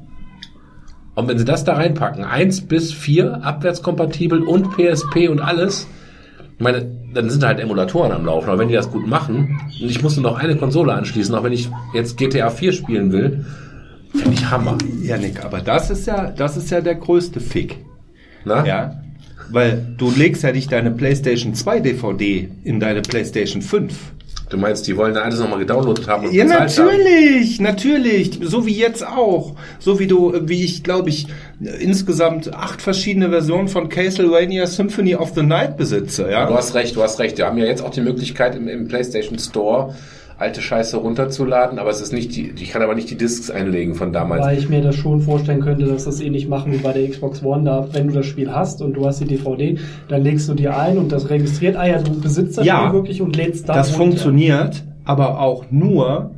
Und 1.16 1.28
wenn 1.28 1.38
sie 1.38 1.46
das 1.46 1.64
da 1.64 1.74
reinpacken, 1.74 2.24
1 2.24 2.68
bis 2.68 2.94
4 2.94 3.44
abwärtskompatibel 3.44 4.42
und 4.44 4.72
PSP 4.76 5.30
und 5.30 5.40
alles, 5.40 5.88
ich 6.58 6.64
meine, 6.64 6.90
dann 7.14 7.30
sind 7.30 7.44
halt 7.44 7.60
Emulatoren 7.60 8.12
am 8.12 8.26
Laufen, 8.26 8.50
aber 8.50 8.60
wenn 8.60 8.70
die 8.70 8.74
das 8.74 8.92
gut 8.92 9.08
machen, 9.08 9.60
und 9.82 9.90
ich 9.90 10.02
muss 10.02 10.16
nur 10.16 10.24
noch 10.24 10.40
eine 10.40 10.56
Konsole 10.56 10.94
anschließen, 10.94 11.34
auch 11.36 11.44
wenn 11.44 11.54
ich 11.54 11.70
jetzt 11.94 12.18
GTA 12.18 12.50
4 12.50 12.72
spielen 12.72 13.12
will, 13.12 13.46
finde 14.14 14.34
ich 14.34 14.50
Hammer. 14.50 14.78
Ja, 15.02 15.18
Nick, 15.18 15.44
aber 15.44 15.60
das 15.60 15.90
ist 15.90 16.08
ja, 16.08 16.32
das 16.32 16.58
ist 16.58 16.70
ja 16.70 16.82
der 16.82 16.96
größte 16.96 17.40
Fick. 17.40 17.78
Na? 18.46 18.66
Ja. 18.66 19.02
Weil 19.52 19.86
du 19.98 20.12
legst 20.12 20.44
ja 20.44 20.52
nicht 20.52 20.72
deine 20.72 20.92
PlayStation 20.92 21.54
2 21.54 21.80
DVD 21.82 22.50
in 22.64 22.80
deine 22.80 23.02
PlayStation 23.02 23.62
5. 23.62 23.94
Du 24.50 24.58
meinst, 24.58 24.86
die 24.86 24.98
wollen 24.98 25.14
da 25.14 25.22
alles 25.22 25.40
nochmal 25.40 25.60
gedownloadet 25.60 26.08
haben 26.10 26.28
und 26.28 26.34
Ja, 26.34 26.44
bezahlt 26.44 26.78
haben? 26.78 26.88
natürlich, 26.98 27.62
natürlich. 27.62 28.40
So 28.44 28.66
wie 28.66 28.74
jetzt 28.74 29.06
auch. 29.06 29.56
So 29.80 29.98
wie 30.00 30.08
du, 30.08 30.34
wie 30.44 30.66
ich 30.66 30.84
glaube 30.84 31.08
ich, 31.10 31.28
insgesamt 31.80 32.54
acht 32.54 32.82
verschiedene 32.82 33.30
Versionen 33.30 33.70
von 33.70 33.88
Castlevania 33.88 34.68
Symphony 34.68 35.16
of 35.16 35.32
the 35.36 35.42
Night 35.44 35.78
besitze. 35.78 36.30
Ja. 36.30 36.48
Du 36.48 36.54
hast 36.54 36.76
recht, 36.76 36.96
du 36.98 37.02
hast 37.02 37.20
recht. 37.20 37.38
Wir 37.38 37.46
haben 37.46 37.58
ja 37.58 37.66
jetzt 37.66 37.82
auch 37.82 37.92
die 37.92 38.02
Möglichkeit 38.02 38.56
im, 38.56 38.68
im 38.68 38.88
PlayStation 38.90 39.40
Store 39.40 39.96
alte 40.42 40.62
Scheiße 40.62 40.98
runterzuladen, 40.98 41.80
aber 41.80 41.90
es 41.92 42.02
ist 42.02 42.12
nicht 42.12 42.36
die, 42.36 42.52
ich 42.56 42.72
kann 42.72 42.82
aber 42.82 42.96
nicht 42.96 43.10
die 43.10 43.16
Discs 43.16 43.50
einlegen 43.50 43.96
von 43.96 44.12
damals. 44.12 44.42
Weil 44.46 44.58
ich 44.58 44.68
mir 44.70 44.82
das 44.82 44.96
schon 44.96 45.22
vorstellen 45.22 45.62
könnte, 45.62 45.86
dass 45.86 46.06
das 46.06 46.20
ähnlich 46.20 46.48
machen 46.48 46.74
wie 46.74 46.78
bei 46.78 46.92
der 46.94 47.08
Xbox 47.10 47.44
One. 47.44 47.64
Da, 47.64 47.88
wenn 47.94 48.08
du 48.08 48.14
das 48.14 48.26
Spiel 48.26 48.52
hast 48.52 48.82
und 48.82 48.94
du 48.94 49.06
hast 49.06 49.20
die 49.22 49.26
DVD, 49.26 49.78
dann 50.10 50.24
legst 50.24 50.50
du 50.50 50.54
dir 50.54 50.76
ein 50.78 50.98
und 50.98 51.12
das 51.12 51.30
registriert, 51.30 51.76
ah 51.78 51.88
ja, 51.88 52.02
du 52.02 52.20
besitzt 52.20 52.58
das 52.58 52.66
Ja, 52.66 52.82
Spiel 52.88 52.94
wirklich 52.94 53.22
und 53.22 53.36
lädst 53.36 53.70
da 53.70 53.74
Das 53.74 53.90
runter. 53.92 54.04
funktioniert 54.04 54.84
aber 55.06 55.40
auch 55.40 55.66
nur 55.72 56.32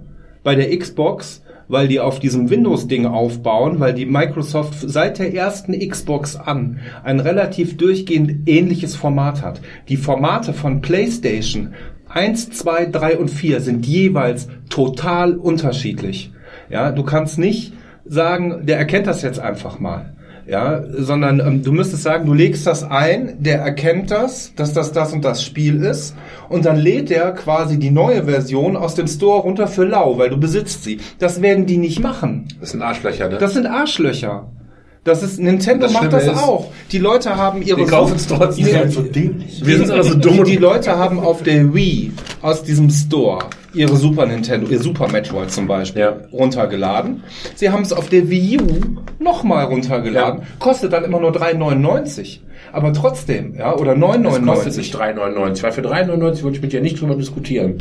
bei 0.43 0.55
der 0.55 0.77
Xbox, 0.77 1.41
weil 1.69 1.87
die 1.87 1.99
auf 2.01 2.19
diesem 2.19 2.49
Windows-Ding 2.49 3.05
aufbauen, 3.05 3.79
weil 3.79 3.93
die 3.93 4.05
Microsoft 4.05 4.75
seit 4.81 5.17
der 5.17 5.33
ersten 5.33 5.71
Xbox 5.79 6.35
an 6.35 6.79
ein 7.03 7.19
relativ 7.21 7.77
durchgehend 7.77 8.47
ähnliches 8.49 8.95
Format 8.95 9.41
hat. 9.41 9.61
Die 9.87 9.97
Formate 9.97 10.51
von 10.53 10.81
PlayStation 10.81 11.73
1, 12.13 12.51
2, 12.51 12.85
3 12.85 13.17
und 13.17 13.29
4 13.29 13.59
sind 13.59 13.85
jeweils 13.85 14.47
total 14.69 15.35
unterschiedlich. 15.35 16.31
Ja, 16.69 16.91
du 16.91 17.03
kannst 17.03 17.39
nicht 17.39 17.73
sagen, 18.05 18.65
der 18.65 18.77
erkennt 18.77 19.07
das 19.07 19.21
jetzt 19.21 19.39
einfach 19.39 19.79
mal. 19.79 20.13
Ja, 20.45 20.83
sondern 20.89 21.39
ähm, 21.39 21.63
du 21.63 21.71
müsstest 21.71 22.03
sagen, 22.03 22.25
du 22.25 22.33
legst 22.33 22.67
das 22.67 22.83
ein, 22.83 23.37
der 23.39 23.59
erkennt 23.59 24.11
das, 24.11 24.53
dass 24.55 24.73
das 24.73 24.91
das 24.91 25.13
und 25.13 25.23
das 25.23 25.41
Spiel 25.41 25.81
ist 25.81 26.15
und 26.49 26.65
dann 26.65 26.75
lädt 26.75 27.09
der 27.09 27.31
quasi 27.31 27.79
die 27.79 27.91
neue 27.91 28.25
Version 28.25 28.75
aus 28.75 28.93
dem 28.93 29.07
Store 29.07 29.41
runter 29.41 29.67
für 29.67 29.85
lau, 29.85 30.17
weil 30.17 30.29
du 30.29 30.37
besitzt 30.37 30.83
sie. 30.83 30.99
Das 31.17 31.41
werden 31.41 31.65
die 31.65 31.77
nicht 31.77 32.01
machen. 32.01 32.49
Das 32.59 32.71
sind 32.71 32.81
Arschlöcher, 32.81 33.29
ne? 33.29 33.37
Das 33.37 33.53
sind 33.53 33.67
Arschlöcher. 33.67 34.49
Das 35.03 35.21
ist 35.21 35.37
Nintendo 35.39 35.83
Das 35.87 35.93
macht 35.93 36.13
das 36.13 36.23
ist, 36.27 36.37
auch. 36.37 36.71
Die 36.91 36.97
Leute 36.97 37.35
haben 37.35 37.61
ihre 37.61 37.81
die 37.81 37.85
kaufen 37.87 38.15
es 38.15 38.25
trotzdem. 38.27 38.65
dämlich. 39.11 39.61
Wir 39.65 39.77
sind 39.77 39.91
aber 39.91 40.03
so 40.03 40.15
dumm. 40.15 40.43
die, 40.45 40.51
die 40.51 40.57
Leute 40.57 40.97
haben 40.97 41.19
auf 41.19 41.43
der 41.43 41.73
Wii 41.73 42.13
aus 42.41 42.63
diesem 42.63 42.89
Store 42.89 43.39
ihre 43.73 43.97
Super 43.97 44.25
Nintendo, 44.27 44.69
ihr 44.69 44.79
Super 44.79 45.11
Metroid 45.11 45.51
zum 45.51 45.67
Beispiel 45.67 46.01
Ja. 46.03 46.15
runtergeladen. 46.31 47.23
Sie 47.55 47.69
haben 47.69 47.81
es 47.83 47.91
auf 47.91 48.07
der 48.07 48.29
Wii 48.29 48.59
U 48.61 49.23
nochmal 49.23 49.65
runtergeladen. 49.65 50.41
Ja. 50.41 50.47
Kostet 50.59 50.93
dann 50.93 51.03
immer 51.03 51.19
nur 51.19 51.31
3,99. 51.31 52.39
Aber 52.71 52.93
trotzdem, 52.93 53.55
ja, 53.55 53.75
oder 53.75 53.95
Das 53.95 54.01
kostet 54.45 54.73
9,99. 54.73 54.77
nicht 54.77 54.95
3,99, 54.95 55.63
weil 55.63 55.71
für 55.73 55.81
3,99 55.81 56.43
würde 56.43 56.55
ich 56.55 56.61
mit 56.61 56.71
dir 56.71 56.81
nicht 56.81 57.01
drüber 57.01 57.15
diskutieren. 57.15 57.75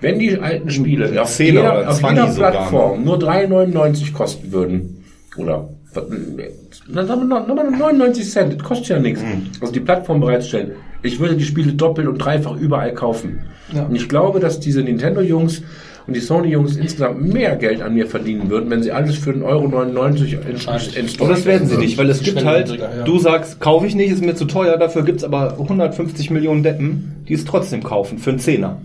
Wenn 0.00 0.18
die 0.18 0.38
alten 0.38 0.70
Spiele 0.70 1.20
auf 1.20 1.38
jeder, 1.38 1.88
auf 1.88 1.98
20 1.98 2.18
jeder 2.22 2.32
sogar, 2.32 2.50
Plattform 2.52 3.04
nur 3.04 3.18
3,99 3.18 4.12
kosten 4.12 4.52
würden, 4.52 5.04
oder 5.36 5.68
na, 6.88 7.04
sagen 7.04 7.20
wir 7.22 7.26
noch- 7.26 7.46
noch 7.46 7.54
mal 7.54 7.70
99 7.70 8.30
Cent, 8.30 8.54
das 8.54 8.62
kostet 8.62 8.88
ja 8.88 8.98
nichts. 8.98 9.22
Also 9.60 9.72
die 9.72 9.80
Plattform 9.80 10.20
bereitstellen. 10.20 10.72
Ich 11.02 11.18
würde 11.18 11.36
die 11.36 11.44
Spiele 11.44 11.72
doppelt 11.72 12.06
und 12.06 12.18
dreifach 12.18 12.56
überall 12.56 12.94
kaufen. 12.94 13.40
Ja. 13.74 13.84
Und 13.84 13.94
ich 13.96 14.08
glaube, 14.08 14.40
dass 14.40 14.60
diese 14.60 14.82
Nintendo-Jungs 14.82 15.62
und 16.06 16.14
die 16.14 16.20
Sony-Jungs 16.20 16.76
insgesamt 16.76 17.32
mehr 17.32 17.56
Geld 17.56 17.80
an 17.82 17.94
mir 17.94 18.06
verdienen 18.06 18.50
würden, 18.50 18.70
wenn 18.70 18.82
sie 18.82 18.92
alles 18.92 19.16
für 19.16 19.30
1,99 19.30 19.44
Euro 19.44 19.64
in, 19.64 21.06
in 21.06 21.20
Und 21.20 21.28
das 21.28 21.44
werden 21.44 21.68
sie 21.68 21.76
nicht, 21.76 21.96
weil 21.98 22.10
es 22.10 22.22
gibt 22.22 22.44
halt, 22.44 22.70
ja. 22.70 23.02
du 23.04 23.18
sagst, 23.18 23.60
kaufe 23.60 23.86
ich 23.86 23.94
nicht, 23.94 24.10
ist 24.10 24.24
mir 24.24 24.34
zu 24.34 24.44
teuer, 24.46 24.76
dafür 24.78 25.02
gibt's 25.04 25.22
aber 25.24 25.58
150 25.58 26.30
Millionen 26.30 26.62
Deppen, 26.62 27.24
die 27.28 27.34
es 27.34 27.44
trotzdem 27.44 27.82
kaufen, 27.82 28.18
für 28.18 28.30
einen 28.30 28.40
Zehner. 28.40 28.80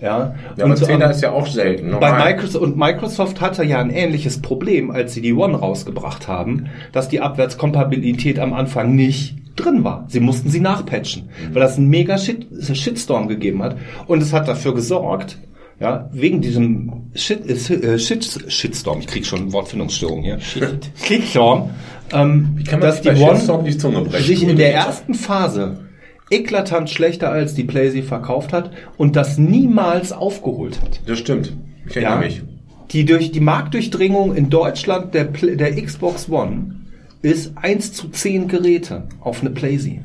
Ja, 0.00 0.34
Ja, 0.56 0.64
aber 0.64 0.74
Und, 0.74 0.78
10er 0.78 1.04
ähm, 1.04 1.10
ist 1.10 1.22
ja 1.22 1.32
auch 1.32 1.46
selten. 1.46 1.90
Bei 1.98 2.10
normal. 2.10 2.32
Microsoft, 2.32 2.64
und 2.64 2.76
Microsoft 2.76 3.40
hatte 3.40 3.64
ja 3.64 3.78
ein 3.80 3.90
ähnliches 3.90 4.40
Problem, 4.40 4.90
als 4.90 5.14
sie 5.14 5.20
die 5.20 5.32
One 5.32 5.56
rausgebracht 5.56 6.28
haben, 6.28 6.66
dass 6.92 7.08
die 7.08 7.20
Abwärtskompatibilität 7.20 8.38
am 8.38 8.52
Anfang 8.52 8.94
nicht 8.94 9.36
drin 9.56 9.82
war. 9.84 10.04
Sie 10.08 10.20
mussten 10.20 10.50
sie 10.50 10.60
nachpatchen, 10.60 11.28
weil 11.52 11.60
das 11.62 11.76
einen 11.76 11.88
mega 11.88 12.16
Shit, 12.16 12.46
Shitstorm 12.76 13.26
gegeben 13.28 13.62
hat. 13.62 13.76
Und 14.06 14.22
es 14.22 14.32
hat 14.32 14.46
dafür 14.46 14.74
gesorgt, 14.74 15.38
ja, 15.80 16.08
wegen 16.12 16.40
diesem 16.40 17.10
Shit, 17.14 17.48
äh, 17.48 17.98
Shit, 17.98 18.44
Shitstorm, 18.48 19.00
ich 19.00 19.06
krieg 19.06 19.26
schon 19.26 19.52
Wortfindungsstörungen 19.52 20.24
hier. 20.24 20.38
Shitstorm, 20.40 21.70
ähm, 22.12 22.50
Wie 22.56 22.64
kann 22.64 22.80
man 22.80 22.88
dass 22.88 23.02
sich 23.02 23.12
die 23.12 23.20
bei 23.20 23.28
One 23.28 23.36
Shitstorm 23.36 23.64
die 23.64 23.78
Zunge 23.78 24.00
brechen? 24.02 24.26
sich 24.26 24.42
in 24.42 24.56
der 24.56 24.74
ersten 24.74 25.14
Phase 25.14 25.87
eklatant 26.30 26.90
schlechter 26.90 27.30
als 27.30 27.54
die 27.54 27.64
Play 27.64 27.90
sie 27.90 28.02
verkauft 28.02 28.52
hat 28.52 28.70
und 28.96 29.16
das 29.16 29.38
niemals 29.38 30.12
aufgeholt 30.12 30.80
hat. 30.82 31.00
Das 31.06 31.18
stimmt. 31.18 31.54
Ich 31.86 31.96
erinnere 31.96 32.14
Ja. 32.14 32.20
mich. 32.20 32.42
Die, 32.90 33.04
durch, 33.04 33.32
die 33.32 33.40
Marktdurchdringung 33.40 34.34
in 34.34 34.48
Deutschland 34.48 35.12
der, 35.14 35.24
der 35.24 35.74
Xbox 35.82 36.28
One 36.30 36.76
ist 37.20 37.52
1 37.56 37.92
zu 37.92 38.08
10 38.08 38.48
Geräte 38.48 39.08
auf 39.20 39.40
eine 39.40 39.50
PlayStation. 39.50 40.04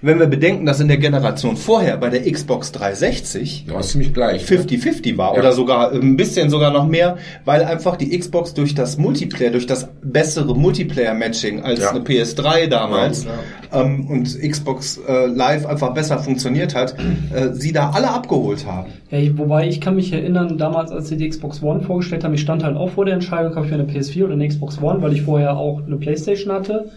Wenn 0.00 0.20
wir 0.20 0.26
bedenken, 0.28 0.64
dass 0.64 0.78
in 0.78 0.86
der 0.86 0.98
Generation 0.98 1.56
vorher 1.56 1.96
bei 1.96 2.08
der 2.08 2.30
Xbox 2.30 2.70
360 2.70 3.66
Ja, 3.68 3.80
ist 3.80 3.90
ziemlich 3.90 4.14
gleich. 4.14 4.44
50-50 4.44 5.16
war 5.18 5.32
Ja. 5.34 5.40
oder 5.40 5.52
sogar 5.52 5.90
ein 5.92 6.16
bisschen 6.16 6.50
sogar 6.50 6.70
noch 6.72 6.86
mehr, 6.86 7.16
weil 7.44 7.64
einfach 7.64 7.96
die 7.96 8.16
Xbox 8.16 8.54
durch 8.54 8.76
das 8.76 8.96
Multiplayer, 8.96 9.50
durch 9.50 9.66
das 9.66 9.88
bessere 10.02 10.56
Multiplayer-Matching 10.56 11.62
als 11.62 11.80
Ja. 11.80 11.90
eine 11.90 12.00
PS3 12.00 12.68
damals 12.68 13.26
ähm, 13.72 14.06
und 14.08 14.38
Xbox 14.40 14.98
äh, 15.08 15.26
Live 15.26 15.66
einfach 15.66 15.92
besser 15.94 16.18
funktioniert 16.20 16.76
hat, 16.76 16.94
äh, 17.34 17.52
sie 17.54 17.72
da 17.72 17.90
alle 17.90 18.10
abgeholt 18.10 18.66
haben. 18.66 18.92
Ja, 19.10 19.18
wobei 19.36 19.66
ich 19.66 19.80
kann 19.80 19.96
mich 19.96 20.12
erinnern, 20.12 20.58
damals, 20.58 20.92
als 20.92 21.08
sie 21.08 21.16
die 21.16 21.28
Xbox 21.28 21.60
One 21.60 21.80
vorgestellt 21.80 22.22
haben, 22.22 22.34
ich 22.34 22.40
stand 22.40 22.62
halt 22.62 22.76
auch 22.76 22.90
vor 22.90 23.04
der 23.04 23.14
Entscheidung, 23.14 23.52
kaufe 23.52 23.66
ich 23.66 23.72
mir 23.72 23.80
eine 23.80 23.90
PS4 23.92 24.24
oder 24.26 24.34
eine 24.34 24.46
Xbox 24.46 24.80
One, 24.80 25.02
weil 25.02 25.12
ich 25.12 25.22
vorher 25.22 25.56
auch 25.56 25.80
eine 25.84 25.96
Playstation 25.96 26.52
hatte 26.52 26.90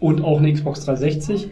und 0.00 0.24
auch 0.24 0.38
eine 0.38 0.52
Xbox 0.52 0.84
360. 0.84 1.48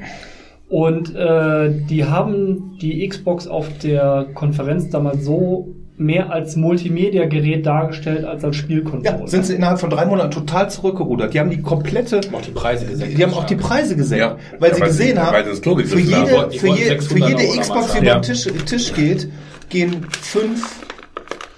Und 0.69 1.15
äh, 1.15 1.71
die 1.89 2.05
haben 2.05 2.77
die 2.81 3.07
Xbox 3.09 3.47
auf 3.47 3.67
der 3.83 4.27
Konferenz 4.35 4.91
damals 4.91 5.25
so 5.25 5.75
mehr 5.97 6.31
als 6.31 6.55
Multimedia-Gerät 6.57 7.67
dargestellt 7.67 8.25
als 8.25 8.45
als 8.45 8.55
Spielkonsole. 8.57 9.19
Ja, 9.21 9.27
sind 9.27 9.47
sie 9.47 9.55
innerhalb 9.55 9.81
von 9.81 9.91
drei 9.91 10.05
Monaten 10.07 10.31
total 10.31 10.71
zurückgerudert. 10.71 11.35
Die 11.35 11.41
haben 11.41 11.51
die 11.51 11.61
komplette, 11.63 12.21
Auch 12.33 12.41
die 12.43 12.51
Preise 12.53 12.87
gesenkt. 12.87 13.19
die 13.19 13.23
haben 13.25 13.33
auch 13.35 13.45
die 13.45 13.57
Preise 13.57 13.97
gesenkt, 13.97 14.25
Ja. 14.25 14.37
weil 14.61 14.69
Ja, 14.71 14.75
sie 14.77 14.81
weil 14.83 14.89
gesehen 14.89 15.17
sie- 15.17 15.21
haben, 15.23 15.45
für 15.57 15.75
gegriffen 15.75 15.99
jede, 15.99 16.51
für, 16.51 16.67
je, 16.69 16.75
für 16.75 16.89
600 16.89 17.41
jede 17.41 17.61
Xbox, 17.61 17.93
die 17.93 17.99
über 17.99 18.11
den 18.15 18.23
Tisch, 18.23 18.45
Tisch 18.67 18.93
geht, 18.95 19.29
gehen 19.71 20.07
fünf, 20.21 20.81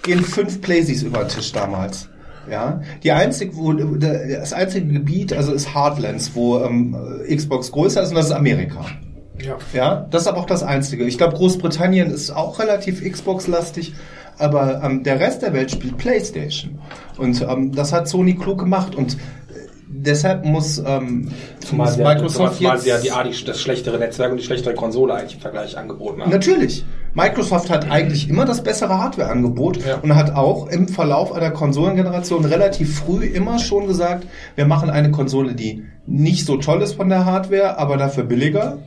gehen 0.04 0.20
fünf 0.20 0.60
Playsys 0.62 1.02
über 1.02 1.18
den 1.18 1.28
Tisch 1.28 1.52
damals. 1.52 2.08
Ja, 2.50 2.82
die 3.02 3.12
einzige, 3.12 3.56
wo, 3.56 3.72
das 3.72 4.52
einzige 4.52 4.86
Gebiet, 4.86 5.32
also 5.32 5.52
ist 5.52 5.74
Hardlands, 5.74 6.32
wo 6.34 6.58
ähm, 6.58 6.96
Xbox 7.28 7.70
größer 7.70 8.02
ist 8.02 8.10
und 8.10 8.16
das 8.16 8.26
ist 8.26 8.32
Amerika. 8.32 8.84
Ja. 9.44 9.56
Ja, 9.72 10.06
das 10.10 10.22
ist 10.22 10.28
aber 10.28 10.38
auch 10.38 10.46
das 10.46 10.62
Einzige. 10.62 11.04
Ich 11.04 11.16
glaube, 11.16 11.36
Großbritannien 11.36 12.10
ist 12.10 12.30
auch 12.30 12.58
relativ 12.58 13.02
Xbox-lastig, 13.02 13.94
aber 14.38 14.82
ähm, 14.82 15.02
der 15.02 15.20
Rest 15.20 15.42
der 15.42 15.52
Welt 15.52 15.70
spielt 15.70 15.96
PlayStation. 15.96 16.78
Und 17.16 17.40
ähm, 17.42 17.72
das 17.72 17.92
hat 17.92 18.08
Sony 18.08 18.34
klug 18.34 18.58
gemacht 18.58 18.94
und 18.94 19.14
äh, 19.14 19.16
deshalb 19.88 20.44
muss, 20.44 20.78
ähm, 20.78 21.30
Zumal 21.60 21.86
muss 21.86 21.96
sie, 21.96 22.02
Microsoft 22.02 22.56
zumal 22.56 22.74
jetzt... 22.74 22.84
sie 22.84 23.08
ja 23.08 23.22
die, 23.22 23.30
die, 23.30 23.44
das 23.44 23.60
schlechtere 23.60 23.98
Netzwerk 23.98 24.30
und 24.30 24.38
die 24.38 24.44
schlechtere 24.44 24.74
Konsole 24.74 25.14
eigentlich 25.14 25.34
im 25.34 25.40
Vergleich 25.40 25.78
angeboten 25.78 26.22
haben. 26.22 26.30
Natürlich. 26.30 26.84
Microsoft 27.14 27.70
hat 27.70 27.90
eigentlich 27.90 28.28
immer 28.28 28.44
das 28.44 28.62
bessere 28.62 28.98
Hardware-Angebot 28.98 29.80
und 30.02 30.14
hat 30.14 30.34
auch 30.34 30.68
im 30.68 30.88
Verlauf 30.88 31.32
einer 31.32 31.50
Konsolengeneration 31.50 32.44
relativ 32.44 33.00
früh 33.00 33.24
immer 33.24 33.58
schon 33.58 33.86
gesagt, 33.86 34.26
wir 34.54 34.66
machen 34.66 34.90
eine 34.90 35.10
Konsole, 35.10 35.54
die 35.54 35.84
nicht 36.06 36.46
so 36.46 36.56
toll 36.56 36.82
ist 36.82 36.94
von 36.94 37.08
der 37.08 37.24
Hardware, 37.24 37.78
aber 37.78 37.96
dafür 37.96 38.24
billiger. 38.24 38.78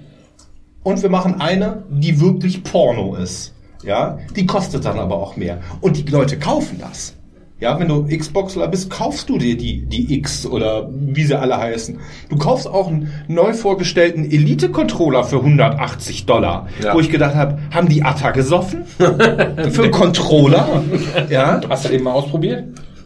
Und 0.84 1.02
wir 1.02 1.10
machen 1.10 1.40
eine, 1.40 1.84
die 1.90 2.20
wirklich 2.20 2.64
Porno 2.64 3.16
ist. 3.16 3.54
Ja, 3.84 4.18
die 4.36 4.46
kostet 4.46 4.86
dann 4.86 5.00
aber 5.00 5.16
auch 5.16 5.36
mehr. 5.36 5.60
Und 5.82 5.98
die 5.98 6.10
Leute 6.10 6.40
kaufen 6.40 6.78
das. 6.80 7.16
Ja, 7.64 7.80
wenn 7.80 7.88
du 7.88 8.06
Xboxler 8.06 8.68
bist, 8.68 8.90
kaufst 8.90 9.30
du 9.30 9.38
dir 9.38 9.56
die, 9.56 9.86
die 9.86 10.16
X 10.16 10.46
oder 10.46 10.90
wie 10.92 11.24
sie 11.24 11.40
alle 11.40 11.58
heißen. 11.58 11.98
Du 12.28 12.36
kaufst 12.36 12.68
auch 12.68 12.90
einen 12.90 13.10
neu 13.30 13.54
vorgestellten 13.54 14.26
Elite-Controller 14.26 15.24
für 15.24 15.38
180 15.38 16.26
Dollar. 16.26 16.68
Ja. 16.84 16.94
Wo 16.94 17.00
ich 17.00 17.10
gedacht 17.10 17.36
habe, 17.36 17.60
haben 17.74 17.88
die 17.88 18.04
Atta 18.04 18.32
gesoffen? 18.32 18.84
für 18.98 19.82
einen 19.82 19.92
Controller? 19.92 20.84
Ja, 21.30 21.62
Hast 21.70 21.86
du 21.86 21.90
den 21.90 22.04
mal 22.04 22.12
ausprobiert? 22.12 22.66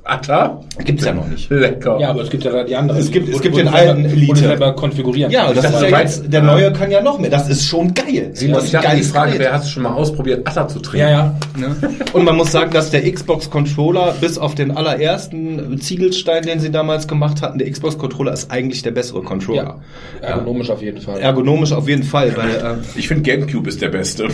Atta? 0.10 0.62
gibt's 0.86 1.04
ja 1.06 1.14
noch 1.14 1.28
nicht. 1.28 1.50
Lecker. 1.50 1.98
Ja, 2.00 2.10
aber 2.12 2.22
es 2.22 2.30
gibt 2.30 2.44
ja 2.44 2.64
die 2.64 2.76
anderen. 2.76 3.00
Es 3.02 3.12
gibt- 3.12 3.30
es 3.30 3.42
gibt 3.42 3.58
den 3.58 3.68
alten 3.68 4.06
Elite. 4.06 4.36
selber 4.38 4.74
konfigurieren 4.74 5.32
Ja, 5.32 5.46
kannst. 5.46 5.64
das 5.64 5.74
ist 5.76 5.82
ja 5.90 6.00
jetzt, 6.00 6.34
der 6.34 6.42
neue 6.42 6.72
kann 6.74 6.90
ja 6.92 7.02
noch 7.02 7.20
mehr. 7.20 7.30
Das 7.30 7.50
ist 7.50 7.66
schon 7.66 7.94
geil. 7.94 8.32
Simon, 8.34 8.56
das 8.56 8.64
ich 8.66 8.74
ist 8.74 8.84
dachte, 8.84 8.96
die 8.98 9.04
Frage 9.04 9.40
wäre, 9.40 9.54
hast 9.54 9.66
du 9.66 9.70
schon 9.72 9.84
mal 9.84 9.94
ausprobiert, 9.94 10.48
Atta 10.48 10.68
zu 10.68 10.80
trinken? 10.80 11.08
Ja, 11.08 11.10
ja. 11.12 11.36
Ne? 11.58 11.76
Und 12.14 12.24
man 12.24 12.36
muss 12.38 12.52
sagen, 12.52 12.72
dass 12.72 12.90
der 12.92 13.12
Xbox 13.12 13.50
Controller 13.50 14.14
bis 14.22 14.38
auf 14.38 14.56
den 14.56 14.72
allerersten 14.78 15.80
Ziegelstein, 15.82 16.44
den 16.44 16.60
sie 16.60 16.72
damals 16.72 17.08
gemacht 17.08 17.42
hatten, 17.42 17.58
der 17.60 17.70
Xbox 17.70 17.98
Controller 17.98 18.34
ist 18.34 18.52
eigentlich 18.52 18.82
der 18.84 18.92
bessere 18.92 19.22
Controller. 19.24 19.80
Ja, 20.22 20.28
ergonomisch 20.30 20.70
auf 20.70 20.82
jeden 20.82 21.02
Fall. 21.02 21.20
Ergonomisch 21.20 21.72
auf 21.74 21.88
jeden 21.88 22.04
Fall, 22.04 22.36
weil 22.38 22.50
äh, 22.50 22.76
Ich 23.00 23.08
finde 23.08 23.24
Gamecube 23.24 23.68
ist 23.70 23.82
der 23.82 23.90
beste. 23.90 24.28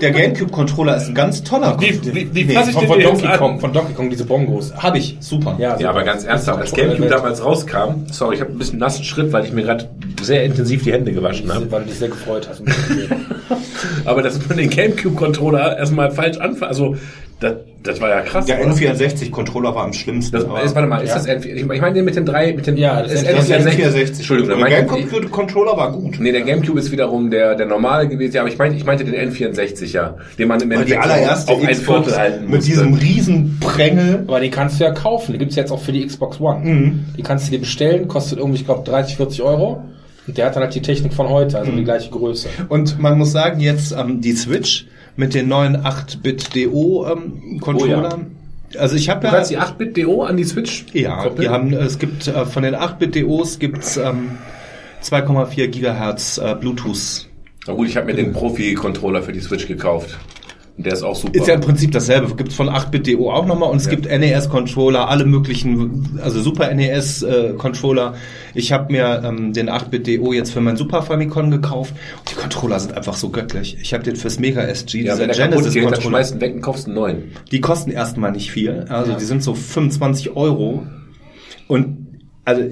Der 0.00 0.10
GameCube 0.10 0.50
Controller 0.52 0.96
ist 0.96 1.08
ein 1.08 1.14
ganz 1.14 1.42
toller 1.42 1.80
Wie- 1.80 1.98
wie- 2.14 2.34
wie 2.34 2.44
nee, 2.44 2.52
fass 2.54 2.68
ich 2.68 2.74
Von, 2.74 2.82
den 2.82 2.88
von 2.90 2.98
jetzt 3.00 3.10
Donkey 3.12 3.26
an? 3.26 3.38
Kong, 3.38 3.60
von 3.60 3.72
Donkey 3.72 3.94
Kong, 3.94 4.10
diese 4.10 4.24
Bongos. 4.24 4.72
Hab 4.76 4.94
ich, 4.94 5.16
super. 5.20 5.56
Ja, 5.58 5.78
Ja, 5.78 5.90
aber 5.90 6.04
ganz 6.04 6.24
ernsthaft, 6.24 6.60
als 6.60 6.72
Gamecube 6.72 7.00
Welt. 7.02 7.10
damals 7.12 7.44
rauskam, 7.44 8.06
sorry, 8.10 8.34
ich 8.36 8.40
habe 8.40 8.52
ein 8.52 8.58
bisschen 8.58 8.78
nassen 8.78 9.04
Schritt, 9.04 9.32
weil 9.32 9.44
ich 9.44 9.52
mir 9.52 9.62
gerade 9.62 9.88
sehr 10.22 10.44
intensiv 10.44 10.84
die 10.84 10.92
Hände 10.92 11.12
gewaschen 11.12 11.52
habe. 11.52 11.70
Weil 11.72 11.80
du 11.82 11.86
dich 11.88 11.98
sehr 11.98 12.08
gefreut 12.08 12.48
hast. 12.50 12.62
Aber 14.04 14.22
dass 14.22 14.38
man 14.48 14.58
den 14.58 14.70
Gamecube-Controller 14.70 15.78
erstmal 15.78 16.10
falsch 16.10 16.38
anfasst, 16.38 16.62
also 16.68 16.96
das, 17.40 17.54
das 17.84 18.00
war 18.00 18.08
ja 18.10 18.20
krass. 18.22 18.46
Der 18.46 18.60
oder? 18.60 18.72
N64-Controller 18.72 19.74
war 19.74 19.84
am 19.84 19.92
schlimmsten. 19.92 20.32
Das 20.32 20.44
aber- 20.44 20.62
ist, 20.62 20.74
warte 20.74 20.88
mal, 20.88 20.98
ist 21.02 21.10
Ja. 21.10 21.14
das 21.16 21.28
N4? 21.28 21.54
Ich 21.72 21.80
meine 21.80 21.94
den 21.94 22.04
mit 22.04 22.16
den 22.16 22.26
drei, 22.26 22.52
mit 22.52 22.66
den 22.66 22.76
Ja, 22.76 23.00
das 23.02 23.12
ist 23.12 23.26
das 23.26 23.38
ist 23.40 23.48
der 23.50 23.60
N64. 23.60 23.94
N64. 23.94 24.16
Entschuldigung, 24.16 24.58
der 24.58 24.82
GameCube-Controller 24.82 25.76
war 25.76 25.92
gut. 25.92 26.18
Nee, 26.20 26.32
der 26.32 26.42
Gamecube 26.42 26.78
ist 26.80 26.90
wiederum 26.90 27.30
der, 27.30 27.54
der 27.54 27.66
normale 27.66 28.08
gewesen. 28.08 28.34
Ja, 28.34 28.40
aber 28.42 28.50
ich 28.50 28.58
meinte, 28.58 28.76
ich 28.76 28.84
meinte 28.84 29.04
den 29.04 29.14
N64, 29.14 29.92
ja. 29.92 30.16
Den 30.38 30.48
man 30.48 30.60
im 30.60 30.68
Weil 30.70 30.84
die 30.84 30.92
Endeffekt 30.92 31.04
allererste 31.04 31.52
auf 31.52 31.62
ein 31.62 31.68
Xbox 31.68 32.06
Viertel 32.06 32.18
halten 32.18 32.40
mit 32.44 32.54
musste. 32.56 32.70
diesem 32.70 32.94
riesen 32.94 33.56
Prängel. 33.60 34.24
Aber 34.26 34.40
den 34.40 34.50
kannst 34.50 34.80
du 34.80 34.84
ja 34.84 34.90
kaufen. 34.92 35.32
Die 35.32 35.38
gibt's 35.38 35.54
jetzt 35.56 35.70
auch 35.70 35.80
für 35.80 35.92
die 35.92 36.04
Xbox 36.06 36.40
One. 36.40 36.60
Mhm. 36.64 37.04
Die 37.16 37.22
kannst 37.22 37.46
du 37.46 37.52
dir 37.52 37.60
bestellen, 37.60 38.08
kostet 38.08 38.38
irgendwie, 38.38 38.58
ich 38.58 38.64
glaube, 38.64 38.82
30, 38.88 39.16
40 39.16 39.42
Euro. 39.42 39.84
Und 40.26 40.36
der 40.36 40.46
hat 40.46 40.56
dann 40.56 40.64
halt 40.64 40.74
die 40.74 40.82
Technik 40.82 41.14
von 41.14 41.28
heute, 41.28 41.58
also 41.58 41.70
Mhm. 41.72 41.76
die 41.78 41.84
gleiche 41.84 42.10
Größe. 42.10 42.48
Und 42.68 42.98
man 43.00 43.16
muss 43.16 43.32
sagen, 43.32 43.60
jetzt 43.60 43.92
ähm, 43.92 44.20
die 44.20 44.32
Switch 44.32 44.86
mit 45.18 45.34
den 45.34 45.48
neuen 45.48 45.76
8-Bit-DO-Controllern. 45.76 48.30
Also 48.78 48.94
ich 48.96 49.08
habe 49.10 49.20
Du 49.20 49.26
ja... 49.26 49.32
kannst 49.32 49.50
die 49.50 49.58
8-Bit-DO 49.58 50.22
an 50.22 50.36
die 50.36 50.44
Switch 50.44 50.84
Ja, 50.92 51.22
koppeln? 51.24 51.40
die 51.40 51.48
haben, 51.48 51.72
es 51.72 51.98
gibt 51.98 52.28
äh, 52.28 52.46
von 52.46 52.62
den 52.62 52.76
8-Bit-DOs 52.76 53.58
gibt's 53.58 53.96
ähm, 53.96 54.38
2,4 55.02 55.66
Gigahertz 55.68 56.38
äh, 56.38 56.54
Bluetooth. 56.54 57.26
Na 57.66 57.72
gut, 57.74 57.88
ich 57.88 57.96
habe 57.96 58.06
mir 58.06 58.14
den 58.14 58.32
Profi-Controller 58.32 59.22
für 59.22 59.32
die 59.32 59.40
Switch 59.40 59.66
gekauft. 59.66 60.16
Der 60.80 60.92
ist 60.92 61.02
auch 61.02 61.16
super. 61.16 61.34
Ist 61.34 61.48
ja 61.48 61.54
im 61.54 61.60
Prinzip 61.60 61.90
dasselbe. 61.90 62.32
Gibt's 62.36 62.54
von 62.54 62.68
8-Bit-DO 62.68 63.32
auch 63.32 63.46
nochmal 63.46 63.68
und 63.70 63.78
es 63.78 63.86
Ja. 63.86 63.90
gibt 63.90 64.06
NES-Controller, 64.06 65.08
alle 65.08 65.24
möglichen, 65.24 66.20
also 66.22 66.40
Super 66.40 66.72
NES-Controller. 66.72 68.14
Ich 68.54 68.70
habe 68.72 68.92
mir 68.92 69.22
ähm, 69.24 69.52
den 69.52 69.68
8-Bit-DO 69.68 70.32
jetzt 70.32 70.52
für 70.52 70.60
mein 70.60 70.76
Super 70.76 71.02
Famicom 71.02 71.50
gekauft. 71.50 71.94
Und 72.20 72.30
die 72.30 72.34
Controller 72.36 72.78
sind 72.78 72.94
einfach 72.96 73.14
so 73.14 73.30
göttlich. 73.30 73.76
Ich 73.82 73.92
habe 73.92 74.04
den 74.04 74.14
fürs 74.14 74.38
Mega 74.38 74.62
SG, 74.62 75.02
ja, 75.02 75.14
dieser 75.16 75.26
Genesis-Controller. 75.26 76.40
weg 76.40 76.54
und 76.54 76.60
kaufst 76.60 76.86
einen 76.86 76.94
neuen. 76.94 77.22
Die 77.50 77.60
kosten 77.60 77.90
erstmal 77.90 78.30
nicht 78.30 78.52
viel. 78.52 78.86
Also 78.88 79.14
die 79.14 79.24
sind 79.24 79.42
so 79.42 79.54
25 79.54 80.36
Euro. 80.36 80.86
Und 81.66 82.06
also 82.44 82.62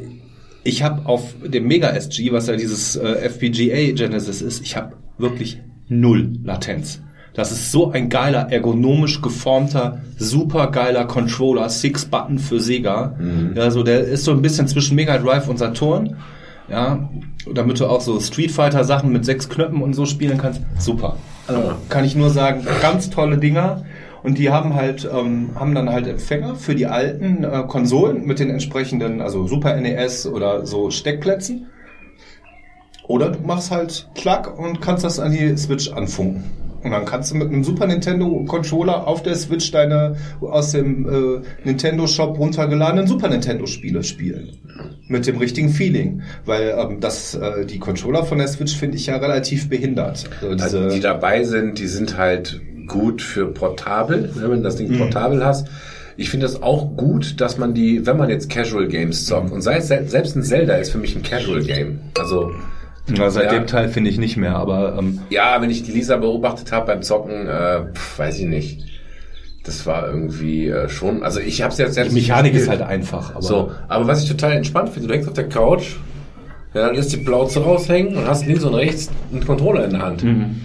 ich 0.62 0.82
habe 0.84 1.06
auf 1.06 1.34
dem 1.44 1.66
Mega 1.66 1.90
SG, 1.90 2.30
was 2.32 2.46
ja 2.46 2.54
dieses 2.56 2.94
äh, 2.96 3.28
FPGA 3.28 3.92
Genesis 3.94 4.42
ist, 4.42 4.62
ich 4.62 4.76
habe 4.76 4.92
wirklich 5.18 5.60
null 5.88 6.32
Latenz. 6.44 7.00
Das 7.36 7.52
ist 7.52 7.70
so 7.70 7.90
ein 7.90 8.08
geiler, 8.08 8.50
ergonomisch 8.50 9.20
geformter, 9.20 10.00
super 10.16 10.68
geiler 10.68 11.04
Controller, 11.04 11.68
Six 11.68 12.06
Button 12.06 12.38
für 12.38 12.60
Sega. 12.60 13.14
Ja, 13.54 13.70
so 13.70 13.82
der 13.82 14.00
ist 14.00 14.24
so 14.24 14.30
ein 14.30 14.40
bisschen 14.40 14.66
zwischen 14.68 14.96
Mega 14.96 15.18
Drive 15.18 15.46
und 15.46 15.58
Saturn. 15.58 16.16
Ja, 16.70 17.10
damit 17.54 17.78
du 17.78 17.86
auch 17.86 18.00
so 18.00 18.18
Street 18.20 18.50
Fighter 18.50 18.84
Sachen 18.84 19.12
mit 19.12 19.26
sechs 19.26 19.50
Knöpfen 19.50 19.82
und 19.82 19.92
so 19.92 20.06
spielen 20.06 20.38
kannst. 20.38 20.62
Super. 20.78 21.16
Also, 21.46 21.74
kann 21.90 22.06
ich 22.06 22.16
nur 22.16 22.30
sagen, 22.30 22.66
ganz 22.80 23.10
tolle 23.10 23.36
Dinger. 23.36 23.84
Und 24.22 24.38
die 24.38 24.50
haben 24.50 24.74
halt, 24.74 25.08
ähm, 25.12 25.50
haben 25.54 25.74
dann 25.74 25.90
halt 25.90 26.08
Empfänger 26.08 26.56
für 26.56 26.74
die 26.74 26.86
alten 26.86 27.44
äh, 27.44 27.62
Konsolen 27.68 28.24
mit 28.24 28.38
den 28.40 28.50
entsprechenden, 28.50 29.20
also 29.20 29.46
Super 29.46 29.78
NES 29.78 30.26
oder 30.26 30.64
so 30.66 30.90
Steckplätzen. 30.90 31.66
Oder 33.06 33.30
du 33.30 33.46
machst 33.46 33.70
halt 33.70 34.08
Klack 34.16 34.58
und 34.58 34.80
kannst 34.80 35.04
das 35.04 35.20
an 35.20 35.30
die 35.30 35.56
Switch 35.56 35.92
anfunken. 35.92 36.65
Und 36.86 36.92
dann 36.92 37.04
kannst 37.04 37.30
du 37.32 37.36
mit 37.36 37.48
einem 37.48 37.62
Super 37.64 37.86
Nintendo 37.86 38.44
Controller 38.46 39.06
auf 39.06 39.22
der 39.22 39.34
Switch 39.34 39.70
deine 39.70 40.16
aus 40.40 40.72
dem 40.72 41.06
äh, 41.08 41.40
Nintendo 41.64 42.06
Shop 42.06 42.38
runtergeladenen 42.38 43.06
Super 43.06 43.28
Nintendo 43.28 43.66
Spiele 43.66 44.02
spielen. 44.02 44.50
Mit 45.08 45.26
dem 45.26 45.36
richtigen 45.38 45.68
Feeling. 45.68 46.22
Weil 46.44 46.74
ähm, 46.78 47.00
das, 47.00 47.34
äh, 47.34 47.64
die 47.66 47.78
Controller 47.78 48.24
von 48.24 48.38
der 48.38 48.48
Switch 48.48 48.76
finde 48.76 48.96
ich 48.96 49.06
ja 49.06 49.16
relativ 49.16 49.68
behindert. 49.68 50.28
Also 50.42 50.62
Also 50.64 50.88
die 50.90 51.00
dabei 51.00 51.44
sind, 51.44 51.78
die 51.78 51.86
sind 51.86 52.16
halt 52.16 52.60
gut 52.86 53.20
für 53.22 53.46
portabel, 53.46 54.30
ne, 54.36 54.42
wenn 54.50 54.58
du 54.58 54.62
das 54.62 54.76
Ding 54.76 54.88
Mhm. 54.90 54.98
portabel 54.98 55.44
hast. 55.44 55.68
Ich 56.18 56.30
finde 56.30 56.46
es 56.46 56.62
auch 56.62 56.96
gut, 56.96 57.40
dass 57.42 57.58
man 57.58 57.74
die, 57.74 58.06
wenn 58.06 58.16
man 58.16 58.30
jetzt 58.30 58.48
Casual 58.48 58.88
Games 58.88 59.26
zockt, 59.26 59.52
und 59.52 59.60
sei 59.60 59.76
es 59.76 59.88
se- 59.88 60.04
selbst 60.06 60.34
ein 60.34 60.42
Zelda 60.42 60.74
ist 60.76 60.90
für 60.90 60.98
mich 60.98 61.14
ein 61.14 61.22
Casual 61.22 61.62
Game. 61.62 61.98
Also 62.18 62.52
ja, 63.14 63.30
seit 63.30 63.44
Ja. 63.52 63.58
dem 63.58 63.66
Teil 63.66 63.88
finde 63.88 64.10
ich 64.10 64.18
nicht 64.18 64.36
mehr, 64.36 64.56
aber 64.56 64.96
ähm, 64.98 65.20
ja, 65.30 65.60
wenn 65.60 65.70
ich 65.70 65.82
die 65.82 65.92
Lisa 65.92 66.16
beobachtet 66.16 66.72
habe 66.72 66.86
beim 66.86 67.02
Zocken, 67.02 67.46
äh, 67.46 67.82
pf, 67.94 68.18
weiß 68.18 68.38
ich 68.40 68.46
nicht. 68.46 68.80
Das 69.64 69.84
war 69.84 70.06
irgendwie 70.06 70.68
äh, 70.68 70.88
schon, 70.88 71.22
also 71.24 71.40
ich 71.40 71.62
habe 71.62 71.72
es 71.72 71.78
jetzt 71.78 71.94
selbst 71.94 72.12
die 72.12 72.20
Mechanik 72.20 72.54
ist 72.54 72.68
halt 72.68 72.82
einfach. 72.82 73.30
Aber 73.32 73.42
so, 73.42 73.72
aber 73.88 74.06
was 74.06 74.22
ich 74.22 74.28
total 74.28 74.52
entspannt 74.52 74.90
finde, 74.90 75.08
du 75.08 75.14
hängst 75.14 75.28
auf 75.28 75.34
der 75.34 75.48
Couch, 75.48 75.96
ja, 76.72 76.86
dann 76.86 76.94
lässt 76.94 77.12
die 77.12 77.16
Plauze 77.16 77.62
raushängen 77.62 78.16
und 78.16 78.26
hast 78.28 78.46
links 78.46 78.62
und 78.62 78.74
rechts 78.74 79.10
einen 79.32 79.44
Controller 79.44 79.84
in 79.84 79.90
der 79.90 80.02
Hand. 80.02 80.22
Mhm. 80.22 80.56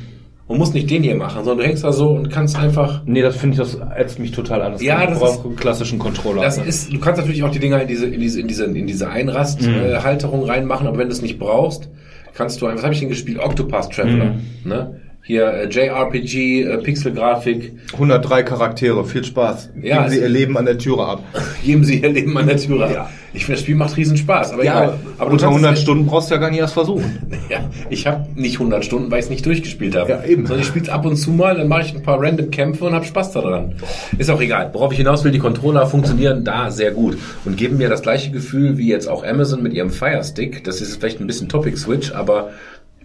Und 0.48 0.58
musst 0.58 0.74
nicht 0.74 0.90
den 0.90 1.02
hier 1.02 1.16
machen, 1.16 1.46
sondern 1.46 1.60
du 1.60 1.64
hängst 1.64 1.86
da 1.86 1.94
so 1.94 2.10
und 2.10 2.30
kannst 2.30 2.58
einfach. 2.58 3.04
Nee, 3.06 3.22
das 3.22 3.38
finde 3.38 3.54
ich, 3.54 3.60
das 3.60 3.80
ätzt 3.96 4.20
mich 4.20 4.32
total 4.34 4.62
an. 4.62 4.76
Ja, 4.80 5.02
ich 5.04 5.10
das 5.12 5.20
brauche 5.20 5.48
einen 5.48 5.56
klassischen 5.56 5.98
Controller. 5.98 6.42
Das 6.42 6.58
ist, 6.58 6.92
du 6.92 7.00
kannst 7.00 7.20
natürlich 7.20 7.44
auch 7.44 7.52
die 7.52 7.60
Dinger 7.60 7.82
in 7.82 7.88
diese, 7.88 8.06
in 8.08 8.20
diese, 8.20 8.42
in 8.42 8.50
diese, 8.50 8.66
in 8.66 8.86
diese 8.86 9.10
Einrasthalterung 9.10 10.44
reinmachen, 10.44 10.88
aber 10.88 10.98
wenn 10.98 11.08
du 11.08 11.14
es 11.14 11.22
nicht 11.22 11.40
brauchst, 11.40 11.88
kannst 12.34 12.62
du, 12.62 12.66
was 12.68 12.84
habe 12.84 12.94
ich 12.94 13.00
denn 13.00 13.10
gespielt? 13.10 13.40
Octopath 13.40 13.92
Traveler, 13.94 14.36
ne? 14.64 15.02
Hier 15.24 15.46
äh, 15.54 15.68
JRPG, 15.70 16.64
äh, 16.64 16.78
Pixelgrafik, 16.80 17.74
103 17.94 18.42
Charaktere, 18.44 19.06
viel 19.06 19.24
Spaß. 19.24 19.70
Ja, 19.82 19.98
Geben 20.00 20.10
Sie 20.10 20.16
es- 20.18 20.22
ihr 20.24 20.30
Leben 20.30 20.58
an 20.58 20.66
der 20.66 20.78
Türe 20.80 21.06
ab. 21.06 21.24
geben 21.64 21.84
sie 21.84 22.00
ihr 22.02 22.10
Leben 22.10 22.36
an 22.38 22.48
der 22.48 22.58
Tür 22.58 22.86
ab. 22.86 23.10
Ich 23.34 23.46
finde, 23.46 23.58
das 23.58 23.62
Spiel 23.64 23.76
macht 23.76 23.96
riesen 23.96 24.18
Spaß. 24.18 24.52
Aber 24.54 24.66
Ja, 24.66 24.84
egal. 24.84 25.00
aber 25.20 25.30
du 25.30 25.34
unter 25.34 25.46
kannst 25.46 25.58
100 25.60 25.74
es- 25.76 25.82
Stunden 25.84 26.06
brauchst 26.08 26.30
du 26.30 26.34
ja 26.36 26.42
gar 26.42 26.50
nicht 26.50 26.60
erst 26.60 26.74
versuchen. 26.74 27.20
Ja, 27.52 27.70
ich 27.90 28.08
habe 28.08 28.28
nicht 28.36 28.56
100 28.56 28.84
Stunden, 28.86 29.12
weil 29.12 29.20
ich 29.20 29.26
es 29.26 29.30
nicht 29.30 29.46
durchgespielt 29.46 29.94
habe. 29.96 30.10
Ja, 30.10 30.24
eben. 30.24 30.46
Sondern 30.46 30.62
ich 30.62 30.68
spiele 30.68 30.90
ab 30.92 31.06
und 31.06 31.18
zu 31.18 31.32
mal, 31.32 31.56
dann 31.56 31.68
mache 31.68 31.82
ich 31.82 31.94
ein 31.94 32.02
paar 32.02 32.18
random 32.22 32.50
Kämpfe 32.50 32.86
und 32.86 32.94
habe 32.94 33.04
Spaß 33.06 33.34
daran. 33.34 33.74
Ist 34.18 34.30
auch 34.32 34.40
egal. 34.42 34.70
Worauf 34.74 34.92
ich 34.94 34.98
hinaus 35.00 35.24
will, 35.26 35.32
die 35.34 35.40
Controller 35.40 35.86
funktionieren 35.86 36.46
da 36.46 36.72
sehr 36.72 36.92
gut 36.92 37.18
und 37.44 37.58
geben 37.58 37.78
mir 37.78 37.90
das 37.90 38.02
gleiche 38.04 38.32
Gefühl 38.32 38.78
wie 38.78 38.88
jetzt 38.88 39.08
auch 39.10 39.26
Amazon 39.26 39.62
mit 39.62 39.74
ihrem 39.74 39.90
Fire 39.92 40.24
Stick. 40.24 40.64
Das 40.64 40.80
ist 40.80 40.96
vielleicht 40.98 41.20
ein 41.20 41.28
bisschen 41.28 41.50
Topic 41.50 41.76
Switch, 41.78 42.12
aber 42.14 42.52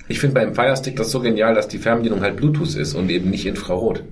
ich 0.09 0.19
finde 0.21 0.35
beim 0.35 0.55
Fire 0.55 0.77
Stick 0.77 0.97
das 0.97 1.11
so 1.11 1.21
genial, 1.21 1.55
dass 1.55 1.69
die 1.69 1.79
Fernbedienung 1.79 2.21
halt 2.21 2.37
Bluetooth 2.37 2.75
ist 2.77 2.95
und 2.95 3.11
eben 3.11 3.31
nicht 3.31 3.47
Infrarot. 3.47 4.03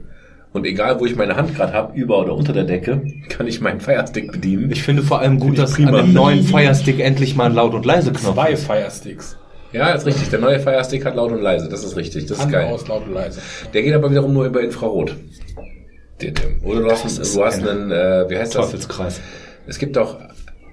Und 0.53 0.65
egal, 0.67 1.01
wo 1.01 1.07
ich 1.07 1.17
meine 1.17 1.35
Hand 1.37 1.57
gerade 1.57 1.73
habe, 1.73 1.99
über 1.99 2.21
oder 2.21 2.35
unter 2.35 2.53
der 2.53 2.63
Decke, 2.65 3.03
kann 3.29 3.47
ich 3.49 3.61
meinen 3.61 3.81
Fire 3.81 4.07
Stick 4.07 4.31
bedienen. 4.33 4.71
Ich 4.71 4.83
finde 4.85 5.03
vor 5.03 5.19
allem 5.21 5.41
gut, 5.41 5.59
dass 5.59 5.73
prima. 5.75 5.91
an 5.99 6.07
dem 6.07 6.13
neuen 6.13 6.43
Firestick 6.45 7.01
endlich 7.01 7.35
mal 7.35 7.47
ein 7.47 7.55
Laut- 7.55 7.75
und 7.75 7.85
Leise-Knopf 7.85 8.35
Zwei 8.35 8.53
ist. 8.53 8.65
Firesticks. 8.67 9.37
ja, 9.73 9.91
ist 9.91 10.07
richtig. 10.07 10.31
Der 10.31 10.39
neue 10.39 10.61
Fire 10.61 10.85
Stick 10.85 11.05
hat 11.05 11.17
laut 11.17 11.33
und 11.33 11.43
leise. 11.43 11.69
Das 11.69 11.83
ist 11.83 11.97
richtig. 11.97 12.27
Das 12.27 12.39
ist 12.39 12.49
geil. 12.51 12.67
aus, 12.67 12.87
laut 12.87 13.05
und 13.07 13.15
leise. 13.15 13.41
Der 13.73 13.83
geht 13.83 13.95
aber 13.95 14.11
wiederum 14.11 14.33
nur 14.33 14.47
über 14.47 14.61
Infrarot. 14.63 15.17
Der- 16.21 16.31
der- 16.31 16.45
Oder 16.63 16.81
du 16.83 16.91
hast, 16.91 17.05
du 17.35 17.45
hast 17.45 17.59
ein 17.61 17.69
einen, 17.69 17.91
äh, 17.91 18.25
wie 18.31 18.39
heißt 18.39 18.55
das? 18.55 18.67
Teufelskreis. 18.67 19.21
Es 19.67 19.79
gibt 19.81 19.99
auch 19.99 20.19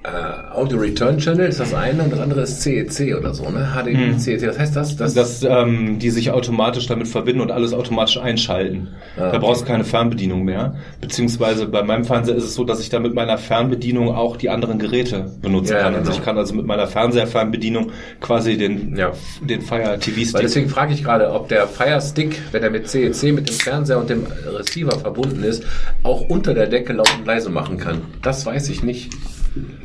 äh, 0.03 0.53
Audio 0.55 0.79
Return 0.79 1.19
Channel 1.19 1.47
ist 1.47 1.59
das 1.59 1.75
eine 1.75 2.01
und 2.03 2.11
das 2.11 2.19
andere 2.19 2.41
ist 2.41 2.61
CEC 2.61 3.15
oder 3.15 3.35
so, 3.35 3.47
ne? 3.49 3.69
HDMI, 3.75 4.17
CEC. 4.17 4.47
Was 4.47 4.57
heißt 4.57 4.75
das? 4.75 4.95
Das, 4.95 5.13
dass 5.13 5.43
ähm, 5.43 5.99
die 5.99 6.09
sich 6.09 6.31
automatisch 6.31 6.87
damit 6.87 7.07
verbinden 7.07 7.39
und 7.41 7.51
alles 7.51 7.71
automatisch 7.73 8.17
einschalten. 8.17 8.87
Ah, 9.15 9.31
Da 9.31 9.37
brauchst 9.37 9.61
du 9.61 9.65
keine 9.67 9.83
Fernbedienung 9.83 10.43
mehr. 10.43 10.75
Beziehungsweise 11.01 11.67
bei 11.67 11.83
meinem 11.83 12.03
Fernseher 12.03 12.35
ist 12.35 12.45
es 12.45 12.55
so, 12.55 12.63
dass 12.63 12.79
ich 12.79 12.89
da 12.89 12.99
mit 12.99 13.13
meiner 13.13 13.37
Fernbedienung 13.37 14.09
auch 14.09 14.37
die 14.37 14.49
anderen 14.49 14.79
Geräte 14.79 15.31
benutzen 15.39 15.73
Ja, 15.73 15.81
kann. 15.83 15.93
genau. 15.93 16.07
Also 16.07 16.17
ich 16.19 16.25
kann 16.25 16.35
also 16.35 16.55
mit 16.55 16.65
meiner 16.65 16.87
Fernseher-Fernbedienung 16.87 17.91
quasi 18.21 18.57
den, 18.57 18.95
Ja. 18.97 19.11
den 19.41 19.61
Fire 19.61 19.99
TV 19.99 20.17
Weil 20.17 20.25
Stick. 20.25 20.41
deswegen 20.41 20.69
frage 20.69 20.93
ich 20.95 21.03
gerade, 21.03 21.31
ob 21.31 21.47
der 21.49 21.67
Fire 21.67 22.01
Stick, 22.01 22.41
wenn 22.51 22.63
er 22.63 22.71
mit 22.71 22.87
CEC, 22.89 23.33
mit 23.33 23.47
dem 23.49 23.55
Fernseher 23.55 23.99
und 23.99 24.09
dem 24.09 24.25
Receiver 24.57 24.97
verbunden 24.97 25.43
ist, 25.43 25.63
auch 26.01 26.21
unter 26.21 26.55
der 26.55 26.65
Decke 26.65 26.93
laut 26.93 27.13
und 27.19 27.27
leise 27.27 27.51
machen 27.51 27.77
kann. 27.77 28.01
Das 28.23 28.47
weiß 28.47 28.69
ich 28.69 28.81
nicht. 28.81 29.11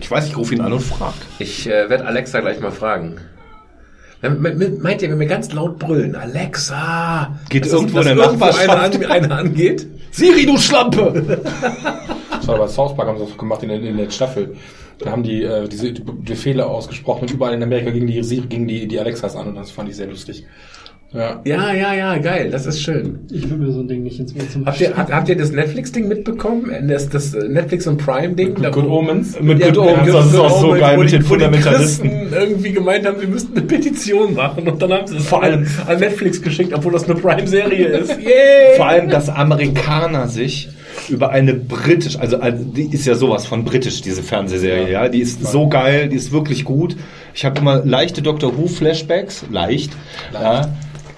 Ich 0.01 0.11
weiß, 0.11 0.27
ich 0.29 0.37
rufe 0.37 0.55
ihn 0.55 0.61
an 0.61 0.73
und 0.73 0.81
frag. 0.81 1.15
Ich 1.39 1.67
äh, 1.67 1.89
werde 1.91 2.05
Alexa 2.07 2.41
gleich 2.41 2.61
mal 2.61 2.71
fragen. 2.73 3.17
Meint 4.23 5.03
ihr, 5.03 5.11
wenn 5.11 5.21
wir 5.21 5.27
ganz 5.27 5.53
laut 5.53 5.79
brüllen, 5.79 6.15
Alexa, 6.17 7.39
Geht 7.49 7.65
dass 7.67 7.73
irgendwo 7.73 7.99
dass 7.99 8.07
in 8.07 8.17
der 8.17 8.25
irgendwo 8.27 8.45
Nachbarschaft? 8.47 8.71
Eine, 8.99 9.07
an, 9.11 9.25
eine 9.25 9.35
angeht? 9.35 9.87
Siri, 10.11 10.47
du 10.47 10.57
Schlampe! 10.57 11.43
Das 12.31 12.49
war 12.49 12.59
bei 12.59 12.69
South 12.69 12.95
Park, 12.97 13.09
haben 13.09 13.19
sie 13.19 13.25
das 13.25 13.37
gemacht 13.37 13.63
in 13.65 13.71
der, 13.71 13.81
in 13.83 13.97
der 13.97 14.09
Staffel. 14.09 14.55
Da 15.01 15.11
haben 15.11 15.25
die 15.25 15.43
äh, 15.43 15.67
diese 15.69 15.93
Befehle 15.93 16.65
ausgesprochen 16.65 17.23
und 17.23 17.31
überall 17.33 17.53
in 17.55 17.63
Amerika 17.63 17.91
gingen 17.91 18.07
die, 18.07 18.23
Siri- 18.23 18.47
gingen 18.47 18.69
die, 18.69 18.87
die 18.87 19.01
Alexas 19.01 19.35
an 19.35 19.49
und 19.49 19.57
das 19.57 19.73
fand 19.73 19.89
ich 19.89 19.97
sehr 19.97 20.07
lustig. 20.07 20.47
Ja. 21.13 21.41
Ja, 21.45 21.73
ja, 21.73 21.95
ja, 21.95 22.19
geil, 22.19 22.51
das 22.51 22.67
ist 22.67 22.83
schön. 22.83 23.21
Ich 23.31 23.49
will 23.49 23.57
mir 23.59 23.73
so 23.73 23.81
ein 23.81 23.89
Ding 23.89 24.03
nicht 24.03 24.19
ins 24.19 24.35
Wohnzimmer 24.35 24.67
Habt 24.67 24.81
ihr, 24.81 24.95
habt, 24.97 25.13
habt 25.13 25.29
ihr 25.29 25.37
das 25.37 25.51
Netflix-Ding 25.53 26.09
mitbekommen? 26.09 26.71
Das, 26.89 27.09
das 27.09 27.33
Netflix 27.33 27.87
und 27.87 27.97
Prime-Ding? 27.99 28.57
Da- 28.61 28.71
Good 28.71 28.87
Omens. 28.87 29.41
Mit 29.41 29.61
Ja, 29.61 29.69
Good 29.69 29.79
Omens, 29.79 30.13
das 30.13 30.27
ist 30.27 30.37
auch 30.39 30.61
so 30.61 30.71
geil 30.73 30.99
mit 30.99 31.09
die- 31.09 31.13
den 31.17 31.23
Fundamentalisten. 31.23 32.11
Christen 32.11 32.35
irgendwie 32.35 32.73
gemeint 32.73 33.07
haben, 33.07 33.19
sie 33.21 33.27
müssten 33.29 33.57
eine 33.57 33.67
Petition 33.67 34.35
machen 34.35 34.69
und 34.69 34.83
dann 34.83 34.93
haben 34.93 35.07
sie 35.07 35.17
es 35.17 35.27
Vor 35.27 35.43
allem- 35.43 35.67
an 35.87 35.99
Netflix 36.01 36.43
geschickt, 36.43 36.73
obwohl 36.75 36.93
das 36.93 37.05
eine 37.05 37.15
Prime-Serie 37.15 37.87
ist. 37.87 38.11
Yay! 38.21 38.77
Vor 38.77 38.87
allem, 38.87 39.09
dass 39.09 39.29
Amerikaner 39.29 40.27
sich 40.29 40.69
über 41.09 41.31
eine 41.31 41.55
britisch, 41.55 42.19
also, 42.19 42.39
also 42.41 42.65
die 42.65 42.93
ist 42.93 43.07
ja 43.07 43.15
sowas 43.15 43.47
von 43.47 43.65
britisch, 43.65 44.01
diese 44.03 44.23
Fernsehserie, 44.23 44.91
ja. 44.91 45.09
Die 45.09 45.21
ist 45.21 45.47
so 45.47 45.69
geil, 45.69 46.09
die 46.09 46.17
ist 46.17 46.33
wirklich 46.33 46.65
gut. 46.65 46.97
Ich 47.33 47.45
habe 47.45 47.61
immer 47.61 47.83
leichte 47.85 48.23
Doctor 48.23 48.57
Who 48.59 48.67
Flashbacks, 48.67 49.45
leicht, 49.51 49.93
ja. 50.33 50.69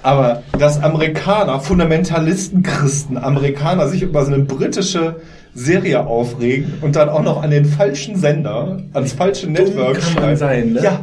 Aber 0.03 0.43
dass 0.59 0.83
Amerikaner, 0.83 1.61
Fundamentalisten, 1.61 2.63
Christen, 2.63 3.17
Amerikaner 3.17 3.89
sich 3.89 4.03
über 4.03 4.25
so 4.25 4.33
eine 4.33 4.45
britische 4.45 5.17
Serie 5.55 6.07
aufregen 6.07 6.75
und 6.83 6.95
dann 6.95 7.09
auch 7.09 7.23
noch 7.23 7.43
an 7.43 7.51
den 7.51 7.65
falschen 7.65 8.17
Sender, 8.17 8.81
ans 8.93 9.13
falsche 9.13 9.51
Network 9.51 10.01
kann 10.01 10.15
man 10.15 10.23
schreiben. 10.23 10.37
sein, 10.37 10.73
ne? 10.75 10.83
Ja, 10.83 11.01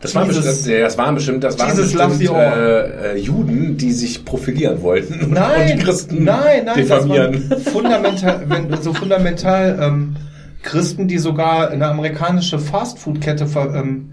Das 0.00 0.14
waren 0.14 0.28
bestimmt, 0.28 0.46
das 0.46 0.96
waren 0.96 1.14
bestimmt, 1.16 1.42
das 1.42 1.58
waren 1.58 1.76
bestimmt 1.76 2.30
äh, 2.30 3.14
äh, 3.14 3.18
Juden, 3.18 3.76
die 3.76 3.90
sich 3.90 4.24
profilieren 4.24 4.80
wollten 4.82 5.32
Nein, 5.32 5.72
und 5.72 5.78
die 5.80 5.84
Christen 5.84 6.24
nein, 6.24 6.64
nein, 6.66 6.76
diffamieren. 6.76 7.42
fundamental, 7.72 8.42
wenn, 8.46 8.80
so 8.80 8.94
fundamental 8.94 9.78
ähm, 9.82 10.16
Christen, 10.62 11.08
die 11.08 11.18
sogar 11.18 11.70
eine 11.70 11.88
amerikanische 11.88 12.60
Fastfood-Kette 12.60 13.46
ver, 13.46 13.74
ähm, 13.74 14.12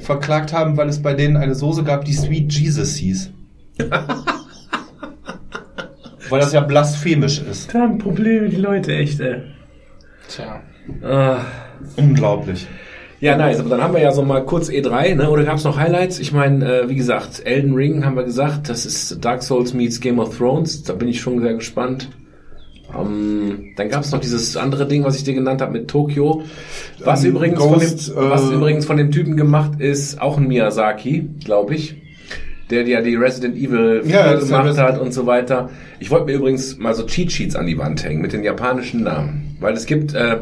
verklagt 0.00 0.52
haben, 0.52 0.76
weil 0.76 0.88
es 0.88 1.02
bei 1.02 1.14
denen 1.14 1.36
eine 1.36 1.54
Soße 1.54 1.84
gab, 1.84 2.04
die 2.04 2.12
Sweet 2.12 2.52
Jesus 2.52 2.96
hieß. 2.96 3.30
weil 6.28 6.40
das 6.40 6.52
ja 6.52 6.60
blasphemisch 6.60 7.40
ist. 7.40 7.74
Da 7.74 7.80
haben 7.80 7.98
Probleme 7.98 8.48
die 8.48 8.56
Leute 8.56 8.94
echt, 8.94 9.20
ey. 9.20 9.42
Tja. 10.28 10.62
Ah. 11.02 11.38
Unglaublich. 11.96 12.66
Ja, 13.20 13.36
nice. 13.36 13.60
Aber 13.60 13.68
dann 13.68 13.82
haben 13.82 13.92
wir 13.92 14.00
ja 14.00 14.12
so 14.12 14.22
mal 14.22 14.44
kurz 14.44 14.70
E3, 14.70 15.14
ne? 15.14 15.28
Oder 15.28 15.44
gab's 15.44 15.64
noch 15.64 15.76
Highlights? 15.76 16.18
Ich 16.18 16.32
meine, 16.32 16.64
äh, 16.64 16.88
wie 16.88 16.96
gesagt, 16.96 17.42
Elden 17.44 17.74
Ring 17.74 18.04
haben 18.04 18.16
wir 18.16 18.24
gesagt, 18.24 18.70
das 18.70 18.86
ist 18.86 19.22
Dark 19.22 19.42
Souls 19.42 19.74
meets 19.74 20.00
Game 20.00 20.18
of 20.18 20.38
Thrones. 20.38 20.84
Da 20.84 20.94
bin 20.94 21.08
ich 21.08 21.20
schon 21.20 21.40
sehr 21.40 21.54
gespannt. 21.54 22.08
Ähm, 22.98 23.72
dann 23.76 23.88
gab's 23.88 24.10
noch 24.12 24.20
dieses 24.20 24.56
andere 24.56 24.86
Ding, 24.86 25.04
was 25.04 25.16
ich 25.16 25.24
dir 25.24 25.34
genannt 25.34 25.60
habe 25.60 25.72
mit 25.72 25.88
Tokio. 25.88 26.42
Was 27.04 27.24
Ähm, 27.24 27.30
übrigens 27.30 27.58
Ghost, 27.58 28.12
von 28.12 28.22
dem, 28.22 28.30
was 28.30 28.50
äh, 28.50 28.54
übrigens 28.54 28.86
von 28.86 28.96
dem 28.96 29.10
Typen 29.10 29.36
gemacht 29.36 29.80
ist, 29.80 30.20
auch 30.20 30.38
ein 30.38 30.46
Miyazaki, 30.48 31.28
glaube 31.44 31.74
ich. 31.74 31.96
Der 32.70 32.86
ja 32.86 33.00
die 33.00 33.16
Resident 33.16 33.56
Evil 33.56 34.02
Ja, 34.06 34.22
4 34.22 34.32
das 34.32 34.44
ist 34.44 34.50
ja 34.50 34.62
gemacht 34.62 34.78
hat 34.78 35.00
und 35.00 35.12
so 35.12 35.26
weiter. 35.26 35.70
Ich 35.98 36.10
wollte 36.10 36.26
mir 36.26 36.34
übrigens 36.34 36.78
mal 36.78 36.94
so 36.94 37.04
Cheat 37.04 37.32
Sheets 37.32 37.56
an 37.56 37.66
die 37.66 37.76
Wand 37.76 38.04
hängen 38.04 38.22
mit 38.22 38.32
den 38.32 38.44
japanischen 38.44 39.02
Namen. 39.02 39.56
Weil 39.58 39.74
es 39.74 39.86
gibt 39.86 40.14
äh, 40.14 40.38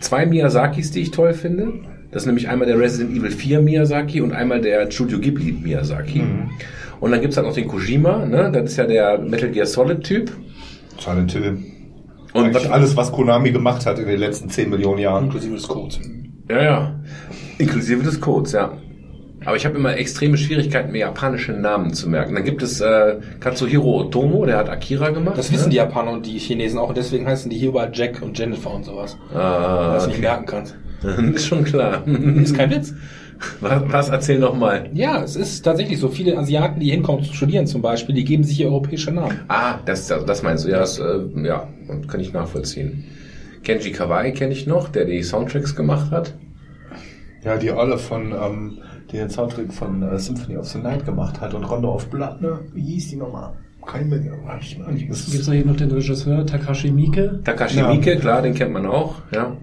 zwei 0.00 0.26
Miyazakis, 0.26 0.90
die 0.90 1.00
ich 1.00 1.10
toll 1.12 1.32
finde. 1.32 1.72
Das 2.10 2.22
ist 2.22 2.26
nämlich 2.26 2.50
einmal 2.50 2.68
der 2.68 2.78
Resident 2.78 3.16
Evil 3.16 3.30
4 3.30 3.62
Miyazaki 3.62 4.20
und 4.20 4.32
einmal 4.32 4.60
der 4.60 4.90
Studio 4.90 5.18
Ghibli 5.18 5.52
Miyazaki. 5.52 6.20
Mhm. 6.20 6.50
Und 7.00 7.10
dann 7.10 7.20
gibt's 7.20 7.36
halt 7.36 7.46
noch 7.46 7.54
den 7.54 7.66
Kojima, 7.66 8.26
ne? 8.26 8.50
das 8.52 8.72
ist 8.72 8.76
ja 8.76 8.84
der 8.84 9.18
Metal 9.18 9.50
Gear 9.50 9.66
Solid 9.66 10.04
Typ. 10.04 10.30
Silent 11.00 11.32
Hill. 11.32 11.58
Und 12.34 12.54
was- 12.54 12.70
alles, 12.70 12.96
was 12.96 13.12
Konami 13.12 13.50
gemacht 13.52 13.84
hat 13.86 13.98
in 13.98 14.06
den 14.06 14.18
letzten 14.18 14.48
10 14.48 14.70
Millionen 14.70 14.98
Jahren. 14.98 15.24
Inklusive 15.24 15.54
des 15.54 15.68
Codes. 15.68 16.00
Ja, 16.48 16.62
ja. 16.62 16.94
Inklusive 17.58 18.02
des 18.02 18.20
Codes, 18.20 18.52
ja. 18.52 18.72
Aber 19.44 19.56
ich 19.56 19.66
habe 19.66 19.76
immer 19.76 19.96
extreme 19.96 20.36
Schwierigkeiten, 20.36 20.92
mir 20.92 20.98
japanische 21.00 21.52
Namen 21.52 21.92
zu 21.94 22.08
merken. 22.08 22.34
Dann 22.34 22.44
gibt 22.44 22.62
es 22.62 22.80
äh, 22.80 23.16
Katsuhiro 23.40 24.00
Otomo, 24.02 24.46
der 24.46 24.56
hat 24.56 24.68
Akira 24.70 25.10
gemacht. 25.10 25.36
Das 25.36 25.52
wissen 25.52 25.70
die 25.70 25.76
Japaner 25.76 26.12
und 26.12 26.26
die 26.26 26.38
Chinesen 26.38 26.78
auch 26.78 26.90
und 26.90 26.96
deswegen 26.96 27.26
heißen 27.26 27.50
die 27.50 27.58
hier 27.58 27.70
überall 27.70 27.90
Jack 27.92 28.22
und 28.22 28.38
Jennifer 28.38 28.72
und 28.72 28.84
sowas. 28.84 29.18
Weil 29.32 29.40
du 29.40 29.44
Ah, 29.44 29.94
das 29.94 30.06
nicht 30.06 30.20
merken 30.20 30.46
kannst. 30.46 30.76
ist 31.34 31.46
schon 31.46 31.64
klar. 31.64 32.06
Ist 32.06 32.56
kein 32.56 32.70
Witz. 32.70 32.94
Was, 33.60 33.82
was 33.86 34.08
erzähl 34.08 34.38
noch 34.38 34.56
mal. 34.56 34.90
Ja, 34.92 35.22
es 35.22 35.36
ist 35.36 35.62
tatsächlich 35.62 35.98
so. 35.98 36.08
Viele 36.08 36.36
Asiaten, 36.36 36.80
die 36.80 36.90
hinkommen 36.90 37.24
zu 37.24 37.32
studieren 37.32 37.66
zum 37.66 37.82
Beispiel, 37.82 38.14
die 38.14 38.24
geben 38.24 38.44
sich 38.44 38.56
hier 38.56 38.66
europäische 38.66 39.10
Namen. 39.10 39.40
Ah, 39.48 39.78
das, 39.84 40.08
das 40.08 40.42
meinst 40.42 40.64
du. 40.64 40.70
Ja, 40.70 40.78
das, 40.78 40.98
äh, 40.98 41.20
ja, 41.42 41.68
kann 42.08 42.20
ich 42.20 42.32
nachvollziehen. 42.32 43.04
Kenji 43.62 43.92
Kawai 43.92 44.32
kenne 44.32 44.52
ich 44.52 44.66
noch, 44.66 44.88
der 44.88 45.04
die 45.04 45.22
Soundtracks 45.22 45.76
gemacht 45.76 46.10
hat. 46.10 46.34
Ja, 47.44 47.56
die 47.56 47.72
Olle 47.72 47.98
von, 47.98 48.32
ähm, 48.32 48.78
die 49.10 49.16
den 49.16 49.30
Soundtrack 49.30 49.72
von 49.72 50.02
äh, 50.02 50.18
Symphony 50.18 50.56
of 50.56 50.66
the 50.68 50.78
Night 50.78 51.04
gemacht 51.04 51.40
hat 51.40 51.54
und 51.54 51.64
Rondo 51.64 51.92
of 51.94 52.06
Blood, 52.08 52.40
ne? 52.40 52.60
Wie 52.72 52.82
hieß 52.82 53.10
die 53.10 53.16
nochmal? 53.16 53.52
Kein 53.84 54.08
mehr. 54.08 54.20
Hab 54.46 54.62
ich 54.62 54.78
mal 54.78 54.92
nicht 54.92 55.06
Gibt 55.08 55.16
es 55.16 55.50
hier 55.50 55.66
noch 55.66 55.76
den 55.76 55.90
Regisseur 55.90 56.46
Takashi 56.46 56.90
Miike? 56.90 57.40
Takashi 57.44 57.78
Ja. 57.78 57.88
Miike, 57.88 58.16
klar, 58.16 58.42
den 58.42 58.54
kennt 58.54 58.72
man 58.72 58.86
auch, 58.86 59.16
ja. 59.34 59.56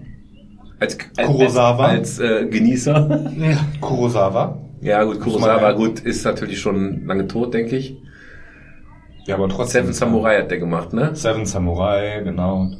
Als, 0.80 0.98
als 1.16 1.28
Kurosawa. 1.28 1.86
Als, 1.86 2.20
als 2.20 2.42
äh, 2.42 2.46
Genießer. 2.46 3.30
Ja. 3.38 3.58
Kurosawa. 3.80 4.58
Ja, 4.80 5.04
gut, 5.04 5.20
Kurosawa, 5.20 5.72
gut, 5.72 6.00
ist 6.00 6.24
natürlich 6.24 6.58
schon 6.58 7.06
lange 7.06 7.26
tot, 7.26 7.52
denke 7.52 7.76
ich. 7.76 7.98
Ja, 9.26 9.34
aber 9.34 9.48
trotzdem. 9.48 9.82
Seven 9.82 9.92
Samurai 9.92 10.38
hat 10.38 10.50
der 10.50 10.58
gemacht, 10.58 10.94
ne? 10.94 11.14
Seven 11.14 11.44
Samurai, 11.44 12.22
genau. 12.24 12.70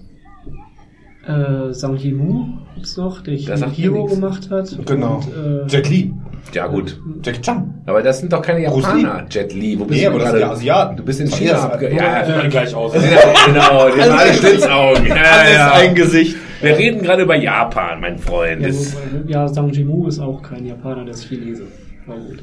Äh, 1.26 1.72
Sang 1.74 1.96
Yimou 1.96 2.46
gibt's 2.74 2.96
noch, 2.96 3.20
der 3.20 3.36
Hero 3.36 4.06
gemacht 4.06 4.50
hat. 4.50 4.76
Genau. 4.86 5.16
Und, 5.16 5.28
äh, 5.28 5.66
Jet 5.66 5.90
Li. 5.90 6.14
Ja, 6.53 6.66
gut. 6.66 6.98
Jackie 7.22 7.40
Chan. 7.42 7.83
Aber 7.87 8.03
das 8.03 8.18
sind 8.20 8.33
doch 8.33 8.42
keine 8.42 8.66
Bruce 8.68 8.83
Japaner, 8.85 9.24
Jet 9.31 9.53
Li. 9.55 9.79
Wo 9.79 9.85
bist 9.85 10.00
Nee, 10.00 10.07
du 10.07 10.11
aber 10.11 10.18
das 10.20 10.29
gerade? 10.29 10.38
sind 10.38 10.46
ja 10.48 10.53
Asiaten. 10.53 10.96
Du 10.96 11.05
bist 11.05 11.20
in 11.20 11.29
China 11.29 11.50
ja, 11.50 11.53
das- 11.55 11.64
abge... 11.64 11.94
Ja, 11.94 12.46
gleich 12.48 12.74
aus. 12.74 12.94
ja, 12.94 13.00
genau, 13.46 13.88
die 13.94 14.03
haben 14.03 14.18
alle 14.18 14.35
Schlitzaugen. 14.35 15.07
Ja, 15.07 15.14
Alles 15.14 15.53
ja. 15.55 15.72
ein 15.74 15.94
Gesicht. 15.94 16.37
Wir 16.61 16.76
reden 16.76 17.03
gerade 17.03 17.22
über 17.22 17.37
Japan, 17.37 18.00
mein 18.00 18.18
Freund. 18.18 18.61
ja, 18.62 18.68
Das, 18.68 18.94
wobei- 18.94 19.31
ja, 19.31 19.48
Sang 19.48 19.70
Yimou 19.72 20.09
ist 20.09 20.18
auch 20.18 20.42
kein 20.42 20.66
Japaner, 20.66 21.05
der 21.05 21.14
ist 21.14 21.24
Chinese. 21.29 21.64
Aber 22.07 22.16
gut. 22.18 22.42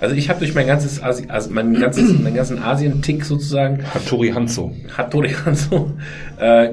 also 0.00 0.14
ich 0.14 0.28
habe 0.28 0.38
durch 0.40 0.54
mein 0.54 0.66
ganzes, 0.66 1.02
Asi 1.02 1.24
also 1.28 1.50
mein 1.50 1.74
ganzes, 1.78 2.18
meinen 2.18 2.34
ganzen 2.34 2.62
Asien-Tick 2.62 3.24
sozusagen, 3.24 3.80
Hattori 3.94 4.30
Hanzo. 4.30 4.72
Hattori 4.96 5.30
Hanzo, 5.44 5.90
äh, 6.40 6.70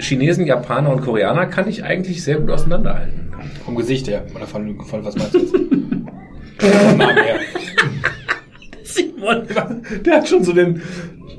Chinesen, 0.00 0.46
Japaner 0.46 0.90
und 0.90 1.02
Koreaner 1.02 1.46
kann 1.46 1.68
ich 1.68 1.84
eigentlich 1.84 2.22
sehr 2.22 2.36
gut 2.36 2.50
auseinanderhalten. 2.50 3.30
Vom 3.64 3.76
Gesicht 3.76 4.08
her. 4.08 4.24
Oder 4.34 4.46
von, 4.46 4.80
von 4.80 5.04
was 5.04 5.16
meinst 5.16 5.34
du 5.34 5.38
jetzt? 5.38 5.52
Vom 5.52 6.96
Namen 6.98 7.16
her. 7.16 7.36
Simon, 8.84 9.42
der 10.04 10.16
hat 10.16 10.28
schon 10.28 10.44
so 10.44 10.52
den, 10.52 10.82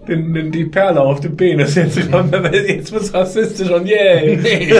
den, 0.08 0.34
den 0.34 0.52
die 0.52 0.66
Perle 0.66 1.02
auf 1.02 1.20
dem 1.20 1.38
Penis. 1.38 1.76
Jetzt, 1.76 1.98
jetzt 1.98 2.92
wird's 2.92 3.13
rassistisch 3.13 3.70
und 3.70 3.86
yay. 3.88 4.38
Nee. 4.38 4.74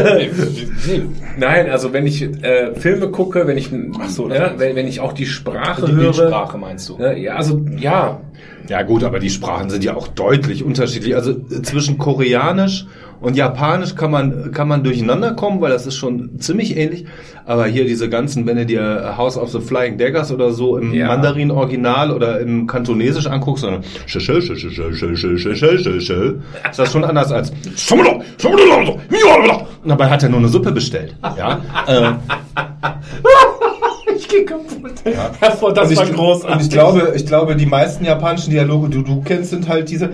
Nein, 1.38 1.70
also 1.70 1.94
wenn 1.94 2.08
ich 2.08 2.24
äh, 2.44 2.74
Filme 2.76 3.10
gucke, 3.10 3.46
wenn 3.48 3.58
ich, 3.58 3.70
Ach 4.00 4.10
so, 4.10 4.30
ja, 4.30 4.54
wenn, 4.58 4.76
wenn 4.76 4.88
ich 4.88 5.00
auch 5.00 5.14
die 5.14 5.26
Sprache 5.26 5.86
Die 5.86 5.92
höre. 5.94 6.12
Bildsprache 6.12 6.58
meinst 6.58 6.90
du? 6.90 6.98
Ne, 6.98 7.18
ja, 7.20 7.36
also 7.36 7.62
ja, 7.78 8.22
ja 8.69 8.82
gut, 8.84 9.03
aber 9.03 9.19
die 9.19 9.29
Sprachen 9.29 9.69
sind 9.69 9.84
ja 9.84 9.95
auch 9.95 10.08
deutlich 10.08 10.63
unterschiedlich. 10.63 11.15
Also 11.15 11.32
äh, 11.32 11.62
zwischen 11.63 11.97
Koreanisch 11.97 12.86
und 13.19 13.36
Japanisch 13.36 13.95
kann 13.95 14.12
man, 14.12 14.51
kann 14.51 14.67
man 14.67 14.84
durcheinander 14.84 15.34
kommen, 15.34 15.62
weil 15.62 15.71
das 15.71 15.86
ist 15.86 15.95
schon 15.95 16.39
ziemlich 16.39 16.77
ähnlich. 16.77 17.06
Aber 17.45 17.65
hier 17.65 17.86
diese 17.86 18.10
ganzen, 18.10 18.45
wenn 18.47 18.58
du 18.58 18.65
dir 18.65 19.15
House 19.17 19.38
of 19.38 19.49
the 19.51 19.60
Flying 19.60 19.97
Daggers 19.97 20.32
oder 20.32 20.51
so 20.51 20.77
im 20.77 20.93
ja. 20.93 21.08
Mandarin-Original 21.08 22.12
oder 22.12 22.39
im 22.39 22.67
Kantonesisch 22.67 23.27
anguckst, 23.27 23.65
dann 23.65 23.84
ist 26.69 26.79
das 26.79 26.91
schon 26.91 27.03
anders 27.03 27.32
als 27.32 27.51
und 29.84 29.89
dabei 29.89 30.10
hat 30.10 30.23
er 30.23 30.29
nur 30.29 30.39
eine 30.39 30.47
Suppe 30.47 30.71
bestellt. 30.71 31.15
Ja. 31.38 31.62
äh, 31.88 32.13
Geh 34.34 34.46
kaputt. 34.46 34.93
Das 35.39 35.62
war, 35.62 35.74
das 35.74 35.89
Und 35.89 35.98
war 35.98 36.04
ich, 36.06 36.13
großartig. 36.13 36.56
und 36.56 36.62
ich 36.63 36.69
glaube, 36.69 37.13
ich 37.15 37.26
glaube, 37.26 37.56
die 37.56 37.65
meisten 37.65 38.04
japanischen 38.06 38.50
Dialoge, 38.52 38.89
die 38.89 39.04
du 39.04 39.22
kennst, 39.22 39.52
sind 39.52 39.67
halt 39.69 39.89
diese 39.89 40.10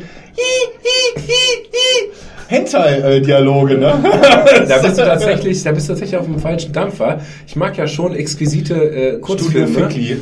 Hentai-Dialoge, 2.49 3.77
ne? 3.77 3.93
Da 4.67 4.77
bist 4.79 4.97
du 4.97 5.03
tatsächlich, 5.05 5.63
da 5.63 5.71
bist 5.71 5.87
du 5.87 5.93
tatsächlich 5.93 6.19
auf 6.19 6.25
dem 6.25 6.39
falschen 6.39 6.73
Dampfer. 6.73 7.19
Ich 7.45 7.55
mag 7.55 7.77
ja 7.77 7.87
schon 7.87 8.15
exquisite 8.15 8.73
äh, 8.73 9.07
Studio 9.09 9.19
Kurzfilme. 9.21 9.67
Fickli. 9.89 10.17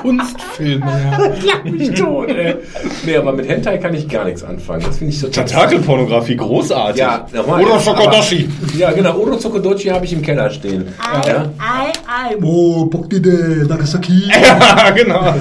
Kunstfilme, 0.00 0.86
ja. 1.44 1.70
mich 1.70 1.90
tot, 1.92 2.30
ey. 2.30 2.54
Nee, 3.04 3.16
aber 3.16 3.32
mit 3.32 3.46
Hentai 3.46 3.76
kann 3.76 3.94
ich 3.94 4.08
gar 4.08 4.24
nichts 4.24 4.42
anfangen. 4.42 4.82
Das 4.86 4.96
finde 4.96 5.12
ich 5.12 5.20
so 5.20 5.28
Tentakelpornografie, 5.28 6.36
großartig. 6.36 7.00
Ja, 7.00 7.26
nochmal. 7.32 7.62
Oder 7.62 7.78
Shokodashi. 7.78 8.48
Aber- 8.62 8.78
Ja, 8.78 8.92
genau. 8.92 9.18
Oro 9.18 9.36
Tsukudochi 9.36 9.88
habe 9.88 10.06
ich 10.06 10.14
im 10.14 10.22
Keller 10.22 10.48
stehen. 10.50 10.88
Ja. 11.26 11.50
Ei, 11.58 11.92
ei, 12.08 12.36
oh, 12.42 12.86
Pokide, 12.86 13.66
Nagasaki. 13.68 14.30
Ja, 14.30 14.90
genau. 14.90 15.34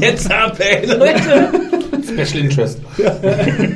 Jetzt 0.00 0.30
ab, 0.30 0.56
ey, 0.58 0.86
Leute. 0.86 1.69
Special 2.10 2.44
Interest. 2.44 2.78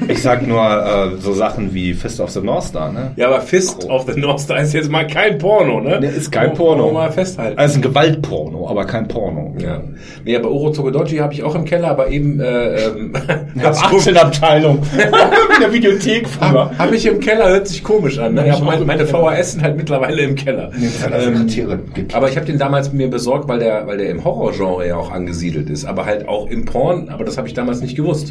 Ich 0.08 0.22
sag 0.22 0.46
nur 0.46 0.60
äh, 0.60 1.16
so 1.18 1.32
Sachen 1.32 1.72
wie 1.74 1.94
Fist 1.94 2.20
of 2.20 2.30
the 2.30 2.40
North 2.40 2.64
Star, 2.64 2.92
ne? 2.92 3.12
Ja, 3.16 3.28
aber 3.28 3.40
Fist 3.40 3.84
of 3.88 4.06
the 4.12 4.18
North 4.18 4.40
Star 4.40 4.60
ist 4.60 4.72
jetzt 4.72 4.90
mal 4.90 5.06
kein 5.06 5.38
Porno, 5.38 5.80
ne? 5.80 6.00
Der 6.00 6.12
ist 6.12 6.30
kein 6.30 6.50
wir 6.50 6.56
Porno. 6.56 6.92
Mal 6.92 7.10
festhalten. 7.10 7.58
Also 7.58 7.76
ein 7.78 7.82
Gewaltporno, 7.82 8.68
aber 8.68 8.84
kein 8.84 9.08
Porno. 9.08 9.54
Ja. 9.58 9.80
Nee, 10.24 10.36
aber 10.36 10.50
Oro 10.50 10.70
Tsukudochi 10.70 11.16
habe 11.16 11.32
ich 11.32 11.42
auch 11.42 11.54
im 11.54 11.64
Keller, 11.64 11.88
aber 11.88 12.08
eben 12.08 12.40
äh, 12.40 12.86
ähm, 12.86 13.12
Das 13.62 13.82
Aktienabteilung. 13.82 14.80
Wie 14.94 15.00
in 15.54 15.60
der 15.60 15.72
Videothek 15.72 16.28
früher. 16.28 16.48
habe 16.50 16.78
hab 16.78 16.92
ich 16.92 17.06
im 17.06 17.20
Keller, 17.20 17.48
hört 17.48 17.68
sich 17.68 17.82
komisch 17.82 18.18
an. 18.18 18.34
Ne? 18.34 18.46
Ja, 18.46 18.58
meine, 18.58 18.82
auch 18.82 18.86
meine. 18.86 19.06
VHS 19.06 19.52
sind 19.52 19.62
halt 19.62 19.76
mittlerweile 19.76 20.22
im 20.22 20.34
Keller. 20.34 20.70
Nee, 20.76 20.86
das 20.86 21.04
hat 21.04 21.12
also 21.12 21.30
Ähm, 21.30 21.88
aber 22.12 22.28
ich 22.28 22.36
habe 22.36 22.46
den 22.46 22.58
damals 22.58 22.92
mir 22.92 23.08
besorgt, 23.08 23.48
weil 23.48 23.58
der, 23.58 23.86
weil 23.86 23.98
der 23.98 24.10
im 24.10 24.24
Horrorgenre 24.24 24.86
ja 24.86 24.96
auch 24.96 25.10
angesiedelt 25.10 25.70
ist, 25.70 25.84
aber 25.84 26.06
halt 26.06 26.28
auch 26.28 26.48
im 26.48 26.64
Porn, 26.64 27.08
aber 27.08 27.24
das 27.24 27.36
habe 27.36 27.48
ich 27.48 27.54
damals 27.54 27.80
nicht 27.80 27.96
gewusst. 27.96 28.23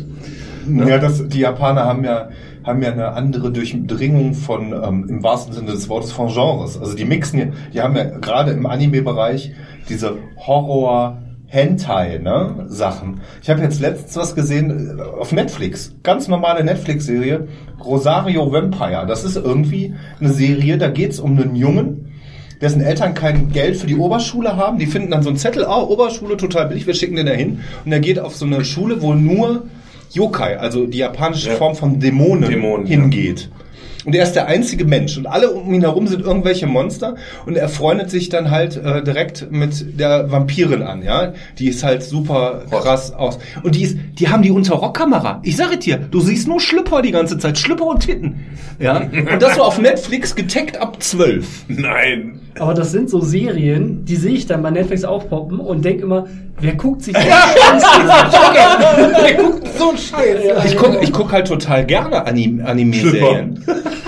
Ja, 0.88 0.97
das, 0.97 1.27
die 1.27 1.39
Japaner 1.39 1.84
haben 1.86 2.03
ja, 2.06 2.29
haben 2.63 2.82
ja 2.82 2.91
eine 2.91 3.10
andere 3.13 3.51
Durchdringung 3.51 4.34
von, 4.34 4.71
ähm, 4.71 5.06
im 5.10 5.23
wahrsten 5.23 5.53
Sinne 5.53 5.71
des 5.71 5.89
Wortes, 5.89 6.12
von 6.13 6.27
Genres. 6.29 6.79
Also 6.79 6.95
die 6.95 7.03
mixen, 7.06 7.39
ja- 7.39 7.45
die 7.73 7.82
haben 7.82 7.95
ja 7.97 8.06
gerade 8.06 8.51
im 8.51 8.65
Anime-Bereich 8.65 9.51
diese 9.89 10.15
Horror, 10.38 11.17
Hentai, 11.47 12.17
ne, 12.23 12.65
Sachen. 12.67 13.21
Ich 13.43 13.49
habe 13.49 13.62
jetzt 13.62 13.79
letztens 13.79 14.15
was 14.15 14.34
gesehen 14.34 14.97
äh, 14.97 15.01
auf 15.01 15.32
Netflix. 15.34 15.93
Ganz 16.01 16.27
normale 16.27 16.63
Netflix-Serie. 16.63 17.47
Rosario 17.84 18.51
Vampire. 18.51 19.06
Das 19.08 19.23
ist 19.23 19.36
irgendwie 19.36 19.93
eine 20.19 20.29
Serie, 20.32 20.77
da 20.77 20.88
geht's 20.88 21.19
um 21.19 21.38
einen 21.38 21.56
Jungen, 21.56 22.08
dessen 22.62 22.82
Eltern 22.82 23.13
kein 23.13 23.49
Geld 23.51 23.75
für 23.77 23.86
die 23.88 23.97
Oberschule 23.97 24.56
haben. 24.56 24.79
Die 24.79 24.86
finden 24.88 25.12
dann 25.12 25.21
so 25.21 25.29
einen 25.29 25.38
Zettel, 25.38 25.65
ah, 25.65 25.82
Oberschule 25.84 26.38
total 26.38 26.69
billig, 26.69 26.88
wir 26.88 26.93
schicken 26.95 27.17
den 27.17 27.25
da 27.27 27.34
hin. 27.34 27.60
Und 27.86 27.91
er 27.91 27.99
geht 27.99 28.19
auf 28.19 28.36
so 28.36 28.45
eine 28.45 28.63
Schule, 28.65 29.01
wo 29.01 29.13
nur 29.13 29.63
Yokai, 30.13 30.58
also 30.58 30.86
die 30.86 30.99
japanische 30.99 31.49
Ja. 31.49 31.56
Form 31.56 31.76
von 31.76 31.99
Dämonen, 31.99 32.49
Dämonen, 32.49 32.86
hingeht. 32.86 33.49
Und 34.06 34.13
er 34.15 34.23
ist 34.23 34.34
der 34.34 34.47
einzige 34.47 34.84
Mensch 34.84 35.17
und 35.17 35.28
alle 35.28 35.52
um 35.52 35.73
ihn 35.73 35.82
herum 35.82 36.08
sind 36.08 36.26
irgendwelche 36.26 36.67
Monster 36.67 37.15
und 37.45 37.56
er 37.56 37.69
freundet 37.69 38.10
sich 38.10 38.28
dann 38.28 38.52
halt 38.52 38.76
äh, 38.76 39.02
direkt 39.02 39.49
mit 39.49 39.97
der 39.97 40.30
Vampirin 40.30 40.82
an, 40.82 41.04
ja? 41.04 41.34
Die 41.58 41.69
ist 41.69 41.84
halt 41.84 42.04
super 42.04 42.63
krass 42.69 43.13
aus. 43.13 43.39
Und 43.63 43.76
die 43.76 43.84
ist, 43.84 43.97
die 44.19 44.28
haben 44.28 44.43
die 44.43 44.52
Unterrockkamera. 44.52 45.39
Ich 45.43 45.56
sage 45.56 45.78
dir, 45.78 45.97
du 45.97 46.19
siehst 46.19 46.49
nur 46.49 46.60
Schlüpper 46.60 47.02
die 47.02 47.12
ganze 47.12 47.38
Zeit, 47.38 47.58
Schlüpper 47.58 47.86
und 47.86 48.02
Titten. 48.02 48.41
Ja? 48.78 48.97
Und 48.99 49.41
das 49.41 49.56
so 49.56 49.62
auf 49.63 49.80
Netflix 49.80 50.36
getaggt 50.36 50.82
ab 50.82 51.02
12. 51.02 51.65
Nein. 51.69 52.41
Aber 52.60 52.73
das 52.73 52.91
sind 52.91 53.10
so 53.10 53.21
Serien, 53.21 54.04
die 54.06 54.15
sehe 54.17 54.34
ich 54.34 54.45
dann 54.45 54.62
bei 54.62 54.69
Netflix 54.69 55.06
aufpoppen 55.06 55.60
und 55.60 55.86
denke 55.86 56.04
immer, 56.04 56.28
wer 56.59 56.75
guckt 56.75 57.03
sich 57.03 57.15
Scheiß 57.17 57.83
Der 59.23 59.33
guckt 59.35 59.67
so 59.77 59.91
ein 59.91 59.97
Scheiß. 59.97 60.65
Ich 60.65 60.77
guck, 60.77 61.01
ich 61.01 61.11
guck 61.11 61.31
halt 61.31 61.47
total 61.47 61.85
gerne 61.85 62.25
Anim 62.25 62.63
Anime-Serien. 62.65 63.63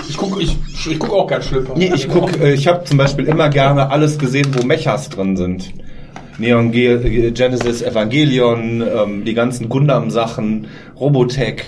Ich 0.08 0.16
gucke 0.16 0.40
ich, 0.42 0.56
ich 0.88 0.98
guck 0.98 1.12
auch 1.12 1.26
gern 1.26 1.42
Schlüpper. 1.42 1.74
Nee, 1.76 1.92
ich 1.94 2.08
guck, 2.08 2.40
äh, 2.40 2.52
ich 2.52 2.66
habe 2.66 2.84
zum 2.84 2.98
Beispiel 2.98 3.26
immer 3.26 3.48
gerne 3.48 3.90
alles 3.90 4.18
gesehen, 4.18 4.46
wo 4.52 4.64
Mechas 4.64 5.08
drin 5.08 5.36
sind. 5.36 5.72
Neon 6.38 6.70
Ge 6.70 7.30
Genesis 7.32 7.82
Evangelion, 7.82 8.82
ähm, 8.82 9.24
die 9.24 9.34
ganzen 9.34 9.68
Gundam-Sachen, 9.68 10.66
Robotech, 11.00 11.62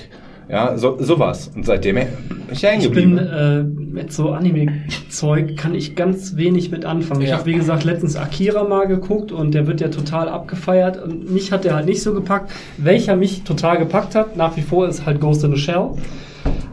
ja, 0.49 0.77
so, 0.79 0.97
sowas. 1.01 1.51
Und 1.55 1.67
seitdem 1.67 1.97
bin 1.97 2.07
ich 2.51 2.63
hängen 2.63 2.81
Ich 2.81 2.91
bin 2.91 3.17
geblieben. 3.17 3.19
äh, 3.19 3.63
mit 3.63 4.13
so 4.13 4.31
Anime-Zeug 4.31 5.57
kann 5.57 5.75
ich 5.75 5.95
ganz 5.97 6.37
wenig 6.37 6.71
mit 6.71 6.85
anfangen. 6.85 7.23
Ich 7.23 7.29
Ja. 7.31 7.37
habe 7.39 7.47
wie 7.47 7.55
gesagt 7.55 7.85
letztens 7.85 8.17
Akira 8.17 8.65
mal 8.65 8.87
geguckt 8.87 9.33
und 9.33 9.53
der 9.55 9.67
wird 9.67 9.81
ja 9.81 9.89
total 9.89 10.29
abgefeiert 10.29 11.03
und 11.03 11.31
mich 11.33 11.53
hat 11.53 11.65
der 11.65 11.75
halt 11.75 11.87
nicht 11.87 12.03
so 12.03 12.15
gepackt. 12.15 12.51
Welcher 12.79 13.17
mich 13.17 13.43
total 13.43 13.79
gepackt 13.79 14.15
hat, 14.15 14.37
nach 14.37 14.57
wie 14.57 14.63
vor 14.63 14.89
ist 14.89 15.05
halt 15.05 15.21
Ghost 15.21 15.45
in 15.45 15.53
the 15.55 15.59
Shell. 15.61 15.91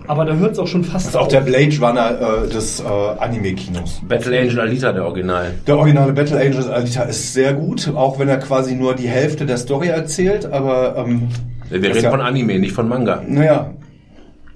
Aber 0.07 0.23
da 0.23 0.35
hört 0.35 0.51
es 0.53 0.59
auch 0.59 0.67
schon 0.67 0.83
fast 0.83 1.07
Das 1.07 1.13
ist 1.15 1.17
auch 1.17 1.27
der 1.27 1.41
Blade 1.41 1.75
Runner 1.81 2.43
äh, 2.45 2.47
des 2.49 2.79
äh, 2.79 2.83
Anime-Kinos. 2.83 4.01
Battle 4.07 4.39
Angel 4.39 4.59
Alita, 4.59 4.91
der 4.93 5.03
Original. 5.03 5.51
Der 5.65 5.77
originale 5.79 6.13
Battle 6.13 6.39
Angels 6.39 6.67
Alita 6.67 7.03
ist 7.03 7.33
sehr 7.33 7.55
gut, 7.55 7.91
auch 7.95 8.19
wenn 8.19 8.29
er 8.29 8.37
quasi 8.37 8.75
nur 8.75 8.93
die 8.93 9.07
Hälfte 9.07 9.47
der 9.47 9.57
Story 9.57 9.87
erzählt, 9.87 10.45
aber 10.45 10.95
ähm, 10.97 11.23
Wir 11.69 11.79
das 11.81 11.89
reden 11.97 12.03
ja- 12.05 12.11
von 12.11 12.21
Anime, 12.21 12.59
nicht 12.59 12.73
von 12.73 12.87
Manga. 12.87 13.21
Naja. 13.27 13.71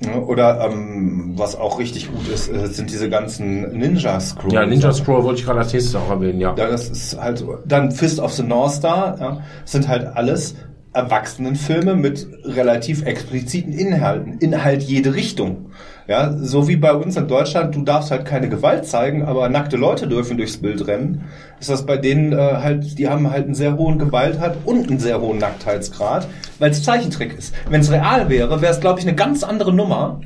Ja, 0.01 0.15
Oder 0.15 0.61
ähm, 0.65 1.33
was 1.35 1.57
auch 1.57 1.77
richtig 1.77 2.09
gut 2.09 2.25
ist, 2.33 2.47
äh, 2.47 2.67
sind 2.67 2.89
diese 2.89 3.09
ganzen 3.09 3.77
Ninja 3.77 4.17
Scrolls. 4.21 4.53
Ja, 4.53 4.65
Ninja 4.65 4.93
Scroll 4.93 5.25
wollte 5.25 5.41
ich 5.41 5.45
gerade 5.45 5.59
als 5.59 5.73
nächstes 5.73 5.93
auch 5.95 6.09
erwähnen, 6.09 6.39
ja. 6.39 6.55
Ja, 6.57 6.69
das 6.69 6.89
ist 6.89 7.19
halt 7.21 7.39
so. 7.39 7.57
Dann 7.65 7.91
Fist 7.91 8.19
of 8.21 8.31
the 8.31 8.43
North 8.43 8.71
Star, 8.71 9.17
ja, 9.19 9.41
sind 9.65 9.89
halt 9.89 10.07
alles 10.15 10.55
Erwachsenenfilme 10.93 11.95
mit 11.95 12.27
relativ 12.45 13.03
expliziten 13.05 13.73
Inhalten. 13.73 14.37
Inhalt 14.39 14.83
jede 14.83 15.13
Richtung. 15.15 15.71
Ja, 16.09 16.33
so 16.41 16.67
wie 16.67 16.75
bei 16.75 16.91
uns 16.91 17.17
in 17.17 17.27
Deutschland, 17.27 17.75
du 17.75 17.83
darfst 17.83 18.09
halt 18.09 18.25
keine 18.25 18.49
Gewalt 18.49 18.87
zeigen, 18.87 19.21
aber 19.21 19.47
nackte 19.47 19.77
Leute 19.77 20.07
dürfen 20.07 20.37
durchs 20.37 20.57
Bild 20.57 20.87
rennen. 20.87 21.25
Ist 21.59 21.69
das 21.69 21.85
bei 21.85 21.97
denen 21.97 22.33
äh, 22.33 22.35
halt, 22.35 22.97
die 22.97 23.07
haben 23.07 23.29
halt 23.29 23.45
einen 23.45 23.53
sehr 23.53 23.77
hohen 23.77 23.99
Gewaltheit 23.99 24.57
und 24.65 24.89
einen 24.89 24.97
sehr 24.97 25.21
hohen 25.21 25.37
Nacktheitsgrad, 25.37 26.27
weil 26.57 26.71
es 26.71 26.81
Zeichentrick 26.81 27.37
ist. 27.37 27.53
Wenn 27.69 27.81
es 27.81 27.91
real 27.91 28.27
wäre, 28.27 28.59
wäre 28.59 28.73
es, 28.73 28.79
glaube 28.79 28.99
ich, 28.99 29.05
eine 29.05 29.15
ganz 29.15 29.43
andere 29.43 29.71
Nummer. 29.71 30.19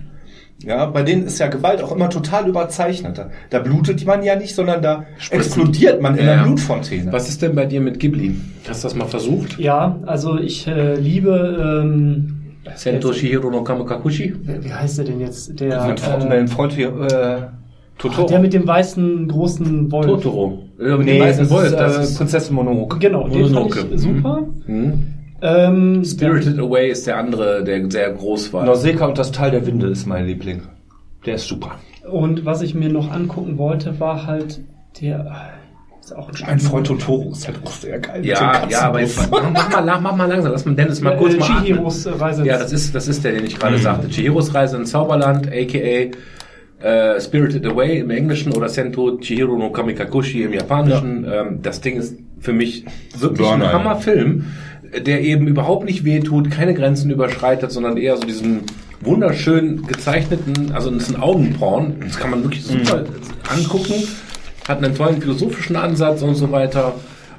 Ja, 0.63 0.85
bei 0.85 1.03
denen 1.03 1.25
ist 1.25 1.39
ja 1.39 1.47
Gewalt 1.47 1.83
auch 1.83 1.91
immer 1.91 2.09
total 2.09 2.47
überzeichnet. 2.47 3.17
Da, 3.17 3.29
da 3.49 3.59
blutet 3.59 4.05
man 4.05 4.23
ja 4.23 4.37
nicht, 4.37 4.55
sondern 4.55 4.81
da 4.81 5.03
explodiert 5.31 6.01
man 6.01 6.15
in 6.17 6.25
Ja, 6.25 6.31
einer 6.31 6.41
ja. 6.43 6.47
Blutfontäne. 6.47 7.11
Was 7.11 7.27
ist 7.27 7.41
denn 7.41 7.55
bei 7.55 7.65
dir 7.65 7.81
mit 7.81 7.99
Ghibli? 7.99 8.39
Hast 8.69 8.85
du 8.85 8.87
das 8.87 8.95
mal 8.95 9.07
versucht? 9.07 9.59
Ja, 9.59 9.99
also 10.05 10.37
ich 10.37 10.65
äh, 10.65 10.95
liebe 10.95 11.81
ähm, 11.83 12.42
Sento 12.75 13.11
Shihiro 13.13 13.49
no 13.51 13.63
Kamikakushi? 13.63 14.33
Wie 14.61 14.73
heißt 14.73 14.97
der 14.99 15.05
denn 15.05 15.19
jetzt? 15.19 15.59
Der, 15.59 15.79
Mein 15.79 15.97
Freund, 15.97 16.23
äh, 16.23 16.27
mein 16.29 16.47
Freund 16.47 16.73
hier, 16.73 16.87
äh, 16.89 17.41
Totoro. 17.97 18.27
der 18.27 18.39
mit 18.39 18.53
dem 18.53 18.65
weißen 18.65 19.27
großen 19.27 19.91
Wolf. 19.91 20.05
Totoro. 20.05 20.59
Ja, 20.79 20.97
mit 20.97 21.05
nee, 21.05 21.17
dem 21.19 21.21
weißen 21.23 21.43
das 21.43 21.51
Wolf. 21.51 21.65
ist, 21.67 21.75
Das 21.75 21.97
äh, 21.97 22.01
ist 22.03 22.17
Prinzessin 22.17 22.55
Mononoke. 22.55 22.97
Genau, 22.99 23.27
den 23.27 23.43
fand 23.43 23.53
Mononoke. 23.53 23.85
ich 23.93 23.99
super. 24.01 24.47
hm. 24.65 25.03
Ähm, 25.41 26.05
Spirited 26.05 26.57
Away 26.57 26.89
ist 26.89 27.05
der 27.05 27.17
andere, 27.17 27.63
der 27.65 27.91
sehr 27.91 28.11
groß 28.13 28.53
war. 28.53 28.65
Nausicaa 28.65 29.07
und 29.07 29.17
das 29.17 29.31
Tal 29.33 29.51
der 29.51 29.65
Winde 29.67 29.87
ist 29.87 30.05
mein 30.05 30.25
Liebling. 30.25 30.61
Der 31.25 31.35
ist 31.35 31.47
super. 31.47 31.71
Und 32.09 32.45
was 32.45 32.61
ich 32.61 32.73
mir 32.75 32.89
noch 32.89 33.11
angucken 33.11 33.57
wollte, 33.57 33.99
war 33.99 34.25
halt 34.25 34.61
der. 35.01 35.53
Ist 36.03 36.13
auch 36.15 36.27
ein 36.27 36.35
Mein 36.45 36.59
Freund 36.59 36.87
Totoro 36.87 37.31
ist 37.31 37.47
halt 37.47 37.59
auch 37.63 37.71
sehr 37.71 37.97
geil. 37.97 38.25
Ja, 38.25 38.67
ja, 38.67 38.81
aber 38.81 38.99
jetzt, 38.99 39.31
mach, 39.31 39.71
mal, 39.71 39.99
mach 40.01 40.15
mal 40.15 40.25
langsam, 40.25 40.51
lass 40.51 40.65
mal 40.65 40.75
Dennis 40.75 40.99
mal 40.99 41.13
äh, 41.13 41.17
kurz 41.17 41.37
mal 41.37 41.45
atmen. 41.45 41.65
Chihiros 41.65 42.19
Reise. 42.19 42.45
Ja, 42.45 42.57
das 42.57 42.73
ist, 42.73 42.93
das 42.93 43.07
ist 43.07 43.23
der, 43.23 43.31
den 43.31 43.45
ich 43.45 43.57
gerade 43.57 43.77
sagte. 43.77 44.09
Chihiros 44.09 44.53
Reise 44.53 44.75
ins 44.75 44.91
Zauberland, 44.91 45.47
a.k.a. 45.47 46.85
Äh, 46.85 47.21
Spirited 47.21 47.65
Away 47.65 47.99
im 47.99 48.09
Englischen 48.09 48.51
oder 48.51 48.67
Sento 48.67 49.17
Chihiro 49.19 49.57
no 49.57 49.71
Kamikakushi 49.71 50.43
im 50.43 50.51
Japanischen. 50.51 51.25
Ähm, 51.31 51.59
das 51.61 51.79
Ding 51.79 51.95
ist 51.95 52.17
für 52.41 52.51
mich 52.51 52.83
wirklich 53.17 53.47
ein 53.47 53.59
Burner, 53.59 53.65
ja. 53.65 53.73
Hammerfilm, 53.73 54.47
der 55.05 55.21
eben 55.21 55.47
überhaupt 55.47 55.85
nicht 55.85 56.03
wehtut, 56.03 56.51
keine 56.51 56.73
Grenzen 56.73 57.11
überschreitet, 57.11 57.71
sondern 57.71 57.95
eher 57.95 58.17
so 58.17 58.27
diesen 58.27 58.63
wunderschön 58.99 59.87
gezeichneten, 59.87 60.73
also 60.73 60.89
das 60.91 61.03
ist 61.03 61.15
ein 61.15 61.21
Augenporn, 61.21 61.95
das 62.05 62.17
kann 62.17 62.31
man 62.31 62.43
wirklich 62.43 62.63
super 62.63 63.03
angucken, 63.49 63.93
hat 64.67 64.83
einen 64.83 64.95
tollen 64.95 65.21
philosophischen 65.21 65.75
Ansatz 65.75 66.21
und 66.21 66.35
so 66.35 66.51
weiter. 66.51 66.93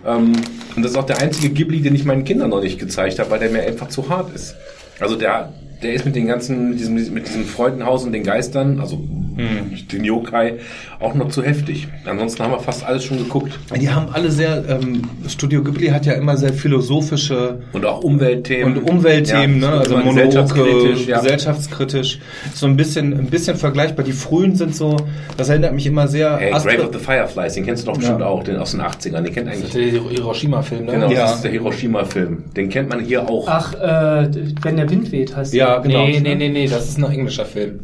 Ähm, 0.06 0.32
Und 0.76 0.82
das 0.82 0.92
ist 0.92 0.98
auch 0.98 1.06
der 1.06 1.18
einzige 1.18 1.50
Ghibli, 1.50 1.80
den 1.80 1.94
ich 1.94 2.04
meinen 2.04 2.24
Kindern 2.24 2.50
noch 2.50 2.60
nicht 2.60 2.78
gezeigt 2.78 3.18
habe, 3.18 3.30
weil 3.30 3.38
der 3.38 3.50
mir 3.50 3.62
einfach 3.62 3.88
zu 3.88 4.08
hart 4.08 4.34
ist. 4.34 4.54
Also 5.00 5.16
der, 5.16 5.52
der 5.84 5.94
ist 5.94 6.04
mit 6.04 6.16
den 6.16 6.26
ganzen, 6.26 6.70
mit 6.70 6.80
diesem, 6.80 6.94
mit 7.14 7.28
diesem 7.28 7.44
Freudenhaus 7.44 8.04
und 8.04 8.12
den 8.12 8.24
Geistern, 8.24 8.80
also 8.80 8.98
den 9.36 10.04
Yokai, 10.04 10.54
auch 11.00 11.14
noch 11.14 11.28
zu 11.28 11.42
heftig. 11.42 11.88
Ansonsten 12.06 12.42
haben 12.44 12.52
wir 12.52 12.60
fast 12.60 12.84
alles 12.86 13.04
schon 13.04 13.18
geguckt. 13.18 13.58
Die 13.80 13.90
haben 13.90 14.06
alle 14.12 14.30
sehr, 14.30 14.62
ähm, 14.68 15.02
Studio 15.26 15.62
Ghibli 15.64 15.88
hat 15.88 16.06
ja 16.06 16.12
immer 16.12 16.36
sehr 16.36 16.52
philosophische 16.52 17.58
Und 17.72 17.84
auch 17.84 18.02
Umweltthemen. 18.04 18.76
und 18.78 18.88
Umweltthemen, 18.88 19.60
Ja, 19.60 19.70
ne? 19.72 19.76
also 19.78 19.96
Monoke, 19.96 20.14
gesellschaftskritisch, 20.14 21.06
ja. 21.08 21.20
gesellschaftskritisch. 21.20 22.20
So 22.54 22.66
ein 22.66 22.76
bisschen, 22.76 23.12
ein 23.12 23.26
bisschen 23.26 23.56
vergleichbar. 23.56 24.04
Die 24.04 24.12
frühen 24.12 24.54
sind 24.54 24.76
so, 24.76 24.96
das 25.36 25.48
erinnert 25.48 25.74
mich 25.74 25.86
immer 25.86 26.06
sehr. 26.06 26.36
Hey, 26.36 26.52
Astra- 26.52 26.74
Grave 26.76 26.88
of 26.88 26.94
the 26.94 27.00
Fireflies, 27.04 27.54
den 27.54 27.66
kennst 27.66 27.82
du 27.82 27.86
doch 27.90 27.96
bestimmt 27.98 28.20
Ja. 28.20 28.26
auch, 28.26 28.44
den 28.44 28.56
aus 28.56 28.70
den 28.70 28.80
80ern. 28.82 29.22
Den 29.24 29.32
kennt 29.34 29.48
Das 29.48 29.54
eigentlich. 29.56 29.74
ist 29.74 29.94
der 29.94 30.10
Hiroshima-Film, 30.10 30.84
ne? 30.86 30.92
Genau, 30.92 31.10
Ja. 31.10 31.22
das 31.22 31.34
ist 31.36 31.42
der 31.44 31.50
Hiroshima-Film. 31.50 32.44
Den 32.56 32.68
kennt 32.68 32.88
man 32.88 33.00
hier 33.00 33.28
auch. 33.28 33.48
Ach, 33.48 33.74
äh, 33.74 34.28
wenn 34.62 34.76
der 34.76 34.88
Wind 34.88 35.10
weht, 35.10 35.34
heißt 35.34 35.52
Ja, 35.54 35.73
der. 35.82 35.90
genau. 35.90 36.06
Nee, 36.06 36.20
nee, 36.20 36.34
nee, 36.34 36.48
nee, 36.48 36.66
das 36.68 36.88
ist 36.88 36.98
ein 36.98 37.04
englischer 37.04 37.44
Film. 37.44 37.80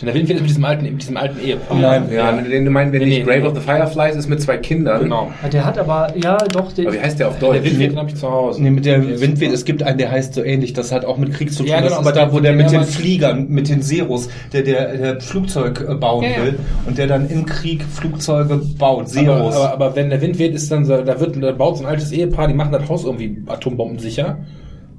Denn 0.00 0.06
der 0.06 0.14
Wind 0.14 0.30
wird 0.30 0.40
mit 0.40 0.48
diesem 0.48 0.64
alten, 0.64 0.84
mit 0.84 1.02
diesem 1.02 1.18
alten 1.18 1.38
Ehepaar. 1.44 1.78
Nein. 1.78 2.08
ja, 2.10 2.32
den 2.32 2.64
du 2.64 2.70
meinst, 2.70 2.94
wenn 2.94 3.00
Nee, 3.00 3.06
nicht 3.08 3.18
nee, 3.18 3.24
Grave 3.24 3.40
nee. 3.40 3.46
of 3.48 3.54
the 3.54 3.60
Fireflies 3.60 4.16
ist 4.16 4.30
mit 4.30 4.40
zwei 4.40 4.56
Kindern. 4.56 5.02
Genau. 5.02 5.30
Ja, 5.42 5.48
Der 5.50 5.64
hat 5.66 5.76
aber, 5.76 6.14
ja, 6.16 6.38
doch, 6.38 6.72
den, 6.72 6.86
Aber 6.86 6.96
wie 6.96 7.00
heißt 7.00 7.18
der 7.20 7.28
auf 7.28 7.38
Der 7.38 7.50
Deutsch? 7.50 7.64
Wind 7.64 7.78
weht, 7.80 7.90
den 7.92 7.98
habe 7.98 8.08
ich 8.08 8.14
zu 8.14 8.30
Hause. 8.30 8.62
Nee, 8.62 8.70
mit 8.70 8.86
der 8.86 9.02
ist 9.06 9.20
super. 9.20 9.52
es 9.52 9.64
gibt 9.66 9.82
einen, 9.82 9.98
der 9.98 10.10
heißt 10.10 10.32
so 10.32 10.42
ähnlich, 10.42 10.72
das 10.72 10.90
hat 10.90 11.04
auch 11.04 11.18
mit 11.18 11.34
Krieg 11.34 11.52
zu 11.52 11.58
tun. 11.64 11.66
Ja, 11.66 11.82
das 11.82 11.90
genau, 11.90 12.00
ist 12.00 12.06
aber 12.06 12.12
das 12.16 12.28
da, 12.28 12.32
wo 12.32 12.38
ist 12.38 12.44
der 12.44 12.52
der 12.54 12.62
mit 12.64 12.72
den 12.72 12.84
Fliegern, 12.84 13.48
mit 13.50 13.68
den 13.68 13.82
Seros, 13.82 14.30
der, 14.54 14.62
der, 14.62 14.96
der 14.96 15.20
Flugzeug 15.20 15.84
äh, 15.86 15.94
bauen 15.96 16.24
Ja, 16.24 16.30
ja. 16.30 16.44
will 16.44 16.58
und 16.86 16.96
der 16.96 17.06
dann 17.06 17.28
im 17.28 17.44
Krieg 17.44 17.82
Flugzeuge 17.84 18.56
baut, 18.78 19.00
Aber, 19.00 19.06
Seros. 19.06 19.54
aber, 19.54 19.72
aber 19.74 19.96
wenn 19.96 20.08
der 20.08 20.22
Wind 20.22 20.38
weht, 20.38 20.54
ist 20.54 20.72
dann 20.72 20.86
so, 20.86 20.96
da 21.02 21.20
wird, 21.20 21.36
da 21.42 21.52
baut 21.52 21.76
so 21.76 21.84
ein 21.84 21.90
altes 21.90 22.10
Ehepaar, 22.10 22.48
die 22.48 22.54
machen 22.54 22.72
das 22.72 22.88
Haus 22.88 23.04
irgendwie 23.04 23.42
atombombensicher. 23.46 24.38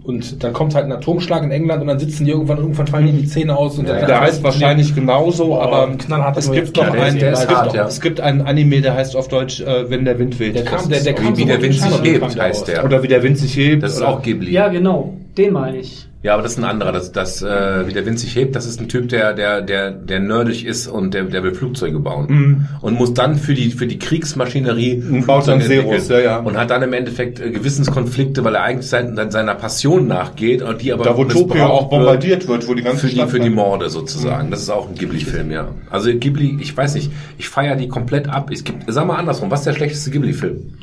Und 0.04 0.43
dann 0.43 0.52
kommt 0.52 0.74
halt 0.74 0.86
ein 0.86 0.91
Atomschlag 0.91 1.43
in 1.43 1.52
England 1.52 1.82
und 1.82 1.88
dann 1.88 1.99
sitzen 1.99 2.26
die 2.26 2.32
irgendwann, 2.32 2.58
irgendwann 2.58 2.88
fallen 2.88 3.08
ihnen 3.08 3.20
die 3.20 3.28
Zähne 3.28 3.56
aus 3.56 3.78
und 3.78 3.88
Ja, 3.88 3.97
dann, 3.97 4.08
der 4.08 4.22
heißt 4.22 4.43
wahrscheinlich 4.43 4.95
genauso, 4.95 5.54
Oh, 5.54 5.60
aber 5.60 5.89
es 6.36 6.52
gibt 6.52 6.76
noch 6.76 6.89
der 6.89 7.04
einen, 7.04 7.20
der 7.20 7.34
es, 7.34 7.41
gibt, 7.41 7.52
hart, 7.52 7.74
ja. 7.76 7.86
es 7.86 8.02
gibt 8.02 8.20
einen 8.20 8.41
Anime, 8.41 8.82
der 8.82 8.95
heißt 8.95 9.16
auf 9.16 9.28
Deutsch, 9.28 9.62
äh, 9.62 9.89
wenn 9.91 10.04
der 10.04 10.18
Wind 10.18 10.39
weht. 10.39 10.56
Der 10.56 10.64
kam, 10.64 10.89
der, 10.89 11.02
der 11.02 11.14
kam 11.14 11.38
wie 11.38 11.41
so 11.41 11.47
der 11.47 11.58
mit 11.60 11.64
Wind 11.64 11.74
sich 11.76 12.02
hebt, 12.04 12.36
der 12.36 12.43
heißt 12.43 12.68
der. 12.68 12.84
Oder 12.86 13.04
wie 13.04 13.08
der 13.08 13.22
Wind 13.22 13.38
sich 13.38 13.56
hebt. 13.56 13.84
Das 13.84 13.93
ist 13.93 14.02
auch 14.02 14.24
Ghibli. 14.24 14.52
ja, 14.52 14.70
genau, 14.70 15.14
den 15.38 15.54
meine 15.54 15.78
ich. 15.78 16.08
Ja, 16.24 16.34
aber 16.34 16.43
das 16.43 16.53
ist 16.53 16.59
ein 16.59 16.65
anderer. 16.65 16.91
Das, 16.91 17.11
das 17.11 17.41
äh, 17.41 17.88
wie 17.88 17.93
der 17.93 18.05
Wind 18.05 18.19
sich 18.19 18.36
hebt, 18.36 18.55
das 18.55 18.67
ist 18.67 18.80
ein 18.80 18.88
Typ, 18.88 19.09
der, 19.09 19.34
der, 19.34 19.61
der, 19.61 19.91
der 19.91 20.19
nerdig 20.19 20.65
ist 20.65 20.88
und 20.88 21.15
der, 21.15 21.24
der 21.24 21.43
will 21.43 21.55
Flugzeuge 21.55 21.99
bauen. 21.99 22.67
Und 22.82 22.93
muss 22.93 23.13
dann 23.13 23.38
für 23.38 23.55
die, 23.55 23.72
für 23.72 23.88
die 23.88 23.97
Kriegsmaschinerie 23.97 25.03
Und 25.09 25.26
baut 25.26 25.47
dann 25.47 25.61
Zeros, 25.61 26.09
ja, 26.09 26.19
ja. 26.19 26.38
Und 26.38 26.57
hat 26.57 26.69
dann 26.69 26.84
im 26.84 26.93
Endeffekt 26.93 27.39
äh, 27.39 27.49
Gewissenskonflikte, 27.49 28.43
weil 28.43 28.55
er 28.55 28.63
eigentlich 28.63 28.88
sein, 28.88 29.17
seiner 29.32 29.55
Passion 29.55 30.07
nachgeht 30.07 30.61
und 30.61 30.82
die 30.82 30.93
aber 30.93 31.05
Da, 31.05 31.17
wo 31.17 31.26
Tokio 31.26 31.65
auch 31.65 31.89
bombardiert 31.89 32.47
wird, 32.47 32.67
wo 32.67 32.76
die 32.76 32.84
ganze 32.84 33.01
für 33.01 33.07
die, 33.07 33.15
Stadt 33.15 33.30
für 33.30 33.39
die. 33.39 33.49
Morde 33.49 33.89
sozusagen. 33.89 34.51
Das 34.51 34.61
ist 34.61 34.69
auch 34.69 34.88
ein 34.88 34.95
Ghibli-Film, 34.95 35.51
ja. 35.51 35.69
Also 35.89 36.11
Ghibli, 36.13 36.57
ich 36.61 36.76
weiß 36.76 36.95
nicht, 36.95 37.11
ich 37.38 37.49
feiere 37.49 37.76
die 37.76 37.88
komplett 37.88 38.30
ab. 38.30 38.49
Es 38.51 38.63
gibt, 38.63 38.84
sag 38.88 39.07
mal 39.07 39.17
andersrum, 39.17 39.51
was 39.51 39.61
ist 39.61 39.65
der 39.65 39.74
schlechteste 39.74 40.11
Ghibli-Film? 40.11 40.74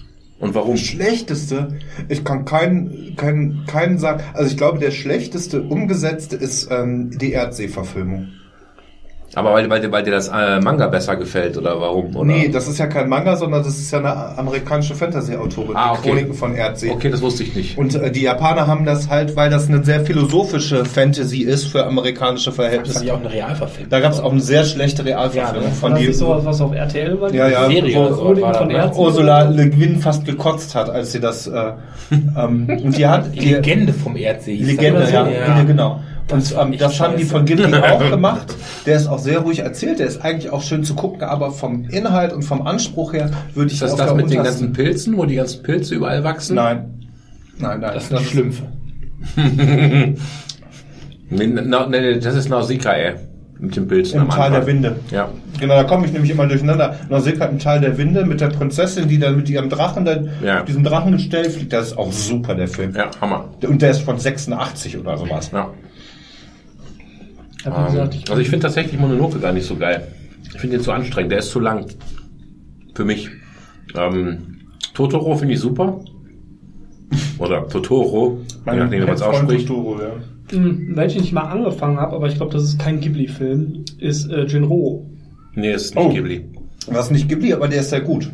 Und 0.40 0.54
warum? 0.54 0.76
schlechteste, 0.76 1.78
ich 2.08 2.24
kann 2.24 2.44
keinen, 2.44 3.16
keinen, 3.16 3.66
keinen 3.66 3.98
sagen, 3.98 4.22
also 4.34 4.50
ich 4.50 4.56
glaube, 4.56 4.78
der 4.78 4.92
schlechteste 4.92 5.62
umgesetzte 5.62 6.36
ist 6.36 6.68
ähm, 6.70 7.10
die 7.18 7.32
Erdsee-Verfilmung. 7.32 8.28
Aber 9.38 9.52
weil, 9.54 9.70
weil, 9.70 9.80
dir- 9.80 9.92
weil 9.92 10.02
dir 10.02 10.10
das 10.10 10.28
äh, 10.28 10.60
Manga 10.60 10.86
besser 10.88 11.16
gefällt 11.16 11.56
oder 11.56 11.80
warum? 11.80 12.14
Oder? 12.16 12.24
Nee, 12.26 12.48
das 12.48 12.68
ist 12.68 12.78
ja 12.78 12.86
kein 12.86 13.08
Manga, 13.08 13.36
sondern 13.36 13.62
das 13.62 13.78
ist 13.78 13.90
ja 13.90 13.98
eine 13.98 14.38
amerikanische 14.38 14.94
Fantasy-Autorin, 14.94 15.76
Ah, 15.76 15.92
die 15.94 15.98
okay. 15.98 16.08
Chroniken 16.10 16.34
von 16.34 16.54
Erdsee. 16.54 16.90
Okay, 16.90 17.10
das 17.10 17.22
wusste 17.22 17.42
ich 17.44 17.54
nicht. 17.54 17.78
Und 17.78 17.94
äh, 17.94 18.10
die 18.10 18.22
Japaner 18.22 18.66
haben 18.66 18.84
das 18.84 19.08
halt, 19.08 19.36
weil 19.36 19.50
das 19.50 19.68
eine 19.68 19.84
sehr 19.84 20.00
philosophische 20.00 20.84
Fantasy 20.84 21.42
ist 21.42 21.66
für 21.66 21.86
amerikanische 21.86 22.46
Das 22.50 22.54
ist 22.54 22.56
Verhältnisse. 22.56 23.04
ja 23.06 23.14
auch 23.14 23.20
eine 23.20 23.32
Realverfilmung. 23.32 23.90
Da 23.90 24.00
gab 24.00 24.12
es 24.12 24.20
auch 24.20 24.32
eine 24.32 24.40
sehr 24.40 24.64
schlechte 24.64 25.04
Realverfilmung 25.04 25.68
Ja, 25.68 25.74
von 25.74 25.90
das 25.92 26.00
die 26.00 26.06
nicht 26.08 26.18
sowas, 26.18 26.44
was 26.44 26.60
auf 26.60 26.74
RTL 26.74 27.20
war? 27.20 27.32
Ja, 27.32 27.48
ja, 27.48 27.66
Serie 27.68 27.96
wo- 27.96 28.08
so 28.08 28.16
Chroniken 28.22 28.42
war 28.42 28.54
von 28.54 28.68
ne? 28.68 28.74
Erden. 28.74 28.96
Ursula 28.98 29.42
Le 29.42 29.70
Guin 29.70 30.00
fast 30.00 30.24
gekotzt 30.24 30.74
hat, 30.74 30.90
als 30.90 31.12
sie 31.12 31.20
das 31.20 31.46
äh, 31.46 31.72
ähm, 32.36 32.68
und 32.84 32.96
die 32.96 33.06
hat 33.06 33.34
Die 33.34 33.38
die 33.40 33.54
Legende 33.54 33.92
vom 33.92 34.16
Erdsee. 34.16 34.56
hieß 34.56 34.66
Legende, 34.66 35.00
das, 35.00 35.12
ja, 35.12 35.24
ne? 35.24 35.32
ja, 35.34 35.62
genau. 35.62 36.00
Und 36.30 36.54
war 36.54 36.66
ähm, 36.66 36.76
das 36.78 37.00
haben 37.00 37.16
die 37.16 37.24
von 37.24 37.44
Ghibli 37.44 37.74
auch 37.74 38.10
gemacht. 38.10 38.54
Der 38.86 38.96
ist 38.96 39.06
auch 39.06 39.18
sehr 39.18 39.38
ruhig 39.40 39.60
erzählt. 39.60 39.98
Der 39.98 40.06
ist 40.06 40.22
eigentlich 40.22 40.50
auch 40.52 40.62
schön 40.62 40.84
zu 40.84 40.94
gucken, 40.94 41.22
aber 41.22 41.50
vom 41.52 41.86
Inhalt 41.88 42.32
und 42.32 42.42
vom 42.42 42.66
Anspruch 42.66 43.14
her 43.14 43.30
würde 43.54 43.68
ich 43.68 43.74
Ist 43.74 43.82
das 43.82 43.92
auf 43.92 43.98
das 43.98 44.06
der 44.08 44.16
mit 44.16 44.30
den 44.30 44.42
ganzen 44.42 44.72
Pilzen, 44.72 45.16
wo 45.16 45.24
die 45.24 45.36
ganzen 45.36 45.62
Pilze 45.62 45.94
überall 45.94 46.22
wachsen? 46.24 46.56
Nein. 46.56 47.08
Nein, 47.58 47.80
nein. 47.80 47.90
Das 47.94 48.08
sind 48.08 48.20
die 48.20 48.24
Schlümpfe. 48.24 48.62
Nee, 51.30 51.46
na, 51.46 51.86
nee, 51.86 52.18
das 52.18 52.34
ist 52.36 52.48
Nausicaa, 52.48 52.94
mit 53.58 53.76
den 53.76 53.86
Pilzen 53.86 54.16
Im 54.16 54.22
am 54.22 54.30
Tal 54.30 54.50
der 54.50 54.66
Winde. 54.66 54.96
Ja. 55.10 55.28
Genau, 55.60 55.74
da 55.74 55.84
komme 55.84 56.06
ich 56.06 56.12
nämlich 56.12 56.30
immer 56.30 56.46
durcheinander. 56.46 56.96
Nausicaa 57.10 57.46
im 57.46 57.58
Tal 57.58 57.80
der 57.80 57.98
Winde 57.98 58.24
mit 58.24 58.40
der 58.40 58.46
Prinzessin, 58.46 59.08
die 59.08 59.18
dann 59.18 59.36
mit 59.36 59.50
ihrem 59.50 59.68
Drachen, 59.68 60.04
dann 60.04 60.30
Ja. 60.42 60.60
auf 60.60 60.64
diesem 60.64 60.84
Drachengestell 60.84 61.50
fliegt. 61.50 61.72
Das 61.72 61.88
ist 61.88 61.98
auch 61.98 62.12
super, 62.12 62.54
der 62.54 62.68
Film. 62.68 62.94
Ja, 62.94 63.10
Hammer. 63.20 63.44
Und 63.66 63.82
der 63.82 63.90
ist 63.90 64.02
von 64.02 64.18
86 64.18 64.96
oder 64.96 65.18
sowas. 65.18 65.50
Ja. 65.52 65.68
Wie 67.64 67.64
gesagt, 67.92 68.14
Ähm, 68.14 68.20
also 68.28 68.40
ich 68.40 68.48
finde 68.48 68.64
tatsächlich 68.64 68.98
Mononoke 69.00 69.38
gar 69.38 69.52
nicht 69.52 69.66
so 69.66 69.76
geil. 69.76 70.06
Ich 70.54 70.60
finde 70.60 70.76
den 70.76 70.84
zu 70.84 70.92
anstrengend. 70.92 71.32
Der 71.32 71.40
ist 71.40 71.50
zu 71.50 71.60
lang. 71.60 71.86
Für 72.94 73.04
mich. 73.04 73.28
Ähm, 73.96 74.58
Totoro 74.94 75.36
finde 75.36 75.54
ich 75.54 75.60
super. 75.60 76.00
Oder 77.38 77.68
Totoro, 77.68 78.40
je 78.66 78.76
nachdem, 78.76 79.02
wie 79.02 79.06
man 79.06 79.14
es 79.14 79.22
ausspricht. 79.22 79.68
Totoro, 79.68 80.00
ja. 80.00 80.10
Hm, 80.50 80.96
welchen 80.96 81.22
ich 81.22 81.32
mal 81.32 81.42
angefangen 81.42 81.98
habe, 81.98 82.16
aber 82.16 82.26
ich 82.28 82.36
glaube, 82.36 82.52
das 82.52 82.64
ist 82.64 82.78
kein 82.78 83.00
Ghibli-Film, 83.00 83.84
ist 83.98 84.30
äh, 84.30 84.44
Jinro. 84.46 85.06
Nee, 85.54 85.72
ist 85.72 85.94
nicht 85.94 86.04
Oh. 86.04 86.10
Ghibli. 86.10 86.44
Was 86.88 87.10
nicht 87.10 87.28
Ghibli, 87.28 87.52
aber 87.52 87.68
der 87.68 87.80
ist 87.80 87.90
sehr 87.90 88.00
gut. 88.00 88.30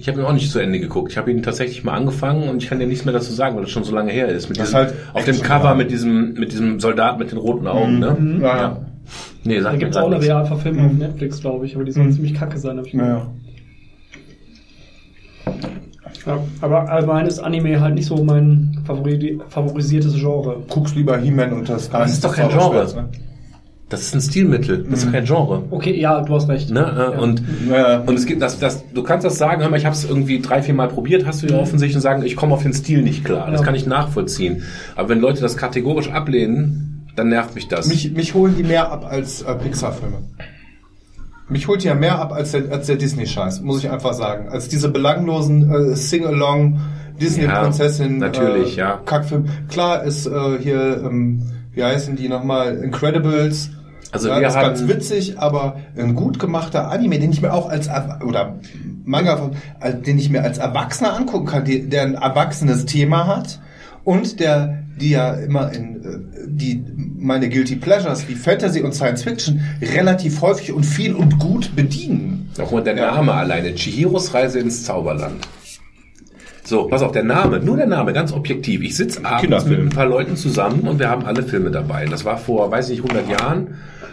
Ich 0.00 0.08
habe 0.08 0.20
ihn 0.20 0.24
auch 0.26 0.32
nicht 0.32 0.50
zu 0.50 0.58
Ende 0.58 0.80
geguckt. 0.80 1.12
Ich 1.12 1.18
habe 1.18 1.30
ihn 1.30 1.42
tatsächlich 1.42 1.84
mal 1.84 1.92
angefangen 1.92 2.48
und 2.48 2.62
ich 2.62 2.68
kann 2.70 2.78
dir 2.80 2.86
nichts 2.86 3.04
mehr 3.04 3.12
dazu 3.12 3.32
sagen, 3.34 3.54
weil 3.56 3.62
das 3.64 3.70
schon 3.70 3.84
so 3.84 3.94
lange 3.94 4.10
her 4.10 4.28
ist. 4.28 4.48
Mit 4.48 4.58
Das 4.58 4.68
diesem, 4.68 4.78
halt 4.78 4.94
auf 5.12 5.24
dem 5.26 5.40
Cover 5.42 5.64
ja. 5.68 5.74
mit 5.74 5.90
diesem, 5.90 6.32
mit 6.34 6.52
diesem 6.52 6.80
Soldat 6.80 7.18
mit 7.18 7.30
den 7.32 7.38
roten 7.38 7.66
Augen, 7.66 7.98
ne? 7.98 8.16
Ja, 8.40 8.56
ja. 8.56 8.80
Nee, 9.44 9.56
Da 9.56 9.62
sagt 9.64 9.74
mir 9.74 9.78
gibt 9.80 9.90
es 9.90 9.96
auch 10.00 10.06
eine. 10.10 10.22
Realverfilmung 10.22 10.86
auf 10.86 10.92
Netflix, 10.94 11.40
glaube 11.42 11.66
ich, 11.66 11.74
aber 11.76 11.84
die 11.84 11.92
soll 11.92 12.04
Mhm. 12.04 12.12
ziemlich 12.12 12.32
kacke 12.34 12.56
sein. 12.58 12.78
Hab 12.78 12.86
ich 12.86 12.94
ja, 12.94 13.06
ja. 13.06 13.26
Ja, 16.26 16.38
aber 16.60 16.88
allgemein 16.88 17.26
ist 17.26 17.38
Anime 17.38 17.80
halt 17.80 17.94
nicht 17.94 18.06
so 18.06 18.22
mein 18.24 18.78
favori 18.86 19.38
favorisiertes 19.48 20.14
Genre. 20.14 20.62
Guckst 20.68 20.94
lieber 20.94 21.16
He-Man 21.18 21.52
und 21.52 21.68
das 21.68 21.88
Das 21.90 22.12
ist 22.12 22.24
doch 22.24 22.34
kein 22.34 22.48
Genre. 22.48 22.86
Das 23.90 24.02
ist 24.02 24.14
ein 24.14 24.20
Stilmittel. 24.20 24.86
Das 24.88 25.00
ist 25.00 25.06
doch 25.08 25.12
kein 25.12 25.24
Genre. 25.24 25.64
Okay, 25.70 26.00
ja, 26.00 26.20
du 26.22 26.32
hast 26.34 26.48
recht. 26.48 26.70
Ne? 26.70 26.80
äh, 26.80 26.98
Ja. 27.16 27.18
Und? 27.20 27.42
Ja. 27.68 27.98
und 28.00 28.14
es 28.14 28.24
gibt 28.24 28.40
das, 28.40 28.58
das, 28.60 28.84
du 28.94 29.02
kannst 29.02 29.26
das 29.26 29.36
sagen, 29.36 29.60
hör 29.62 29.68
mal, 29.68 29.76
ich 29.76 29.84
habe 29.84 29.94
es 29.96 30.04
irgendwie 30.08 30.40
drei, 30.40 30.62
vier 30.62 30.74
Mal 30.74 30.88
probiert, 30.88 31.26
hast 31.26 31.42
du 31.42 31.48
ja 31.48 31.58
offensichtlich 31.58 31.96
und 31.96 32.02
sagen, 32.02 32.22
ich 32.24 32.36
komme 32.36 32.54
auf 32.54 32.62
den 32.62 32.72
Stil 32.72 33.02
nicht 33.02 33.24
klar. 33.24 33.50
Das 33.50 33.60
Ja. 33.60 33.66
kann 33.66 33.74
ich 33.74 33.86
nachvollziehen. 33.86 34.62
Aber 34.94 35.08
wenn 35.08 35.18
Leute 35.20 35.40
das 35.42 35.56
kategorisch 35.56 36.08
ablehnen, 36.10 37.04
dann 37.16 37.28
nervt 37.30 37.56
mich 37.56 37.66
das. 37.66 37.88
Mich, 37.88 38.12
mich 38.12 38.32
holen 38.34 38.54
die 38.56 38.62
mehr 38.62 38.90
ab 38.92 39.04
als 39.10 39.42
äh, 39.42 39.52
Pixar-Filme. 39.56 40.18
Mich 41.48 41.66
holt 41.66 41.82
die 41.82 41.88
ja 41.88 41.96
mehr 41.96 42.20
ab 42.20 42.32
als 42.32 42.52
der, 42.52 42.70
als 42.70 42.86
der 42.86 42.94
Disney-Scheiß, 42.94 43.60
muss 43.62 43.82
ich 43.82 43.90
einfach 43.90 44.12
sagen. 44.14 44.48
Als 44.50 44.68
diese 44.68 44.88
belanglosen 44.88 45.68
äh, 45.68 45.96
Sing-Along, 45.96 46.78
Disney-Prinzessin, 47.20 48.18
natürlich, 48.18 48.76
äh, 48.76 48.82
ja. 48.82 49.00
Kackfilm. 49.04 49.46
Klar 49.68 50.04
ist 50.04 50.26
äh, 50.26 50.58
hier, 50.60 51.02
ähm, 51.04 51.42
wie 51.74 51.82
heißen 51.82 52.14
die 52.14 52.28
nochmal, 52.28 52.76
Incredibles. 52.76 53.70
Also 54.12 54.28
ja, 54.28 54.36
wir 54.36 54.42
das 54.42 54.54
ist 54.54 54.58
haben- 54.58 54.68
ganz 54.74 54.88
witzig, 54.88 55.38
aber 55.38 55.80
ein 55.96 56.14
gut 56.14 56.38
gemachter 56.38 56.90
Anime, 56.90 57.18
den 57.18 57.30
ich 57.32 57.40
mir 57.42 57.52
auch 57.52 57.68
als 57.68 57.88
oder 58.24 58.56
Manga, 59.04 59.50
äh, 59.80 59.94
den 59.94 60.18
ich 60.18 60.30
mir 60.30 60.42
als 60.42 60.58
Erwachsener 60.58 61.14
angucken 61.16 61.46
kann, 61.46 61.64
der 61.64 62.02
ein 62.02 62.14
erwachsenes 62.14 62.86
Thema 62.86 63.26
hat 63.26 63.60
und 64.04 64.40
der 64.40 64.78
die 65.00 65.10
ja 65.10 65.32
immer 65.34 65.72
in 65.72 65.96
äh, 66.04 66.18
die 66.46 66.84
meine 67.18 67.48
Guilty 67.48 67.76
Pleasures 67.76 68.28
wie 68.28 68.34
Fantasy 68.34 68.82
und 68.82 68.94
Science 68.94 69.22
Fiction 69.22 69.60
relativ 69.80 70.40
häufig 70.42 70.72
und 70.72 70.84
viel 70.84 71.14
und 71.14 71.38
gut 71.38 71.74
bedienen. 71.74 72.50
Auch 72.60 72.70
mal 72.72 72.82
der 72.82 72.96
Name 72.96 73.32
alleine. 73.32 73.74
Chihiros 73.74 74.34
Reise 74.34 74.58
ins 74.58 74.84
Zauberland. 74.84 75.46
So, 76.64 76.84
pass 76.86 77.02
auf, 77.02 77.12
der 77.12 77.24
Name, 77.24 77.58
nur 77.60 77.76
der 77.76 77.86
Name, 77.86 78.12
ganz 78.12 78.32
objektiv. 78.32 78.82
Ich 78.82 78.94
sitze 78.96 79.24
abends 79.24 79.64
mit 79.64 79.80
ein 79.80 79.88
paar 79.88 80.06
Leuten 80.06 80.36
zusammen 80.36 80.82
und 80.86 80.98
wir 80.98 81.08
haben 81.10 81.24
alle 81.24 81.42
Filme 81.42 81.70
dabei. 81.70 82.04
Das 82.04 82.24
war 82.24 82.36
vor, 82.36 82.70
weiß 82.70 82.90
nicht, 82.90 83.02
100 83.02 83.28
Jahren. 83.28 83.68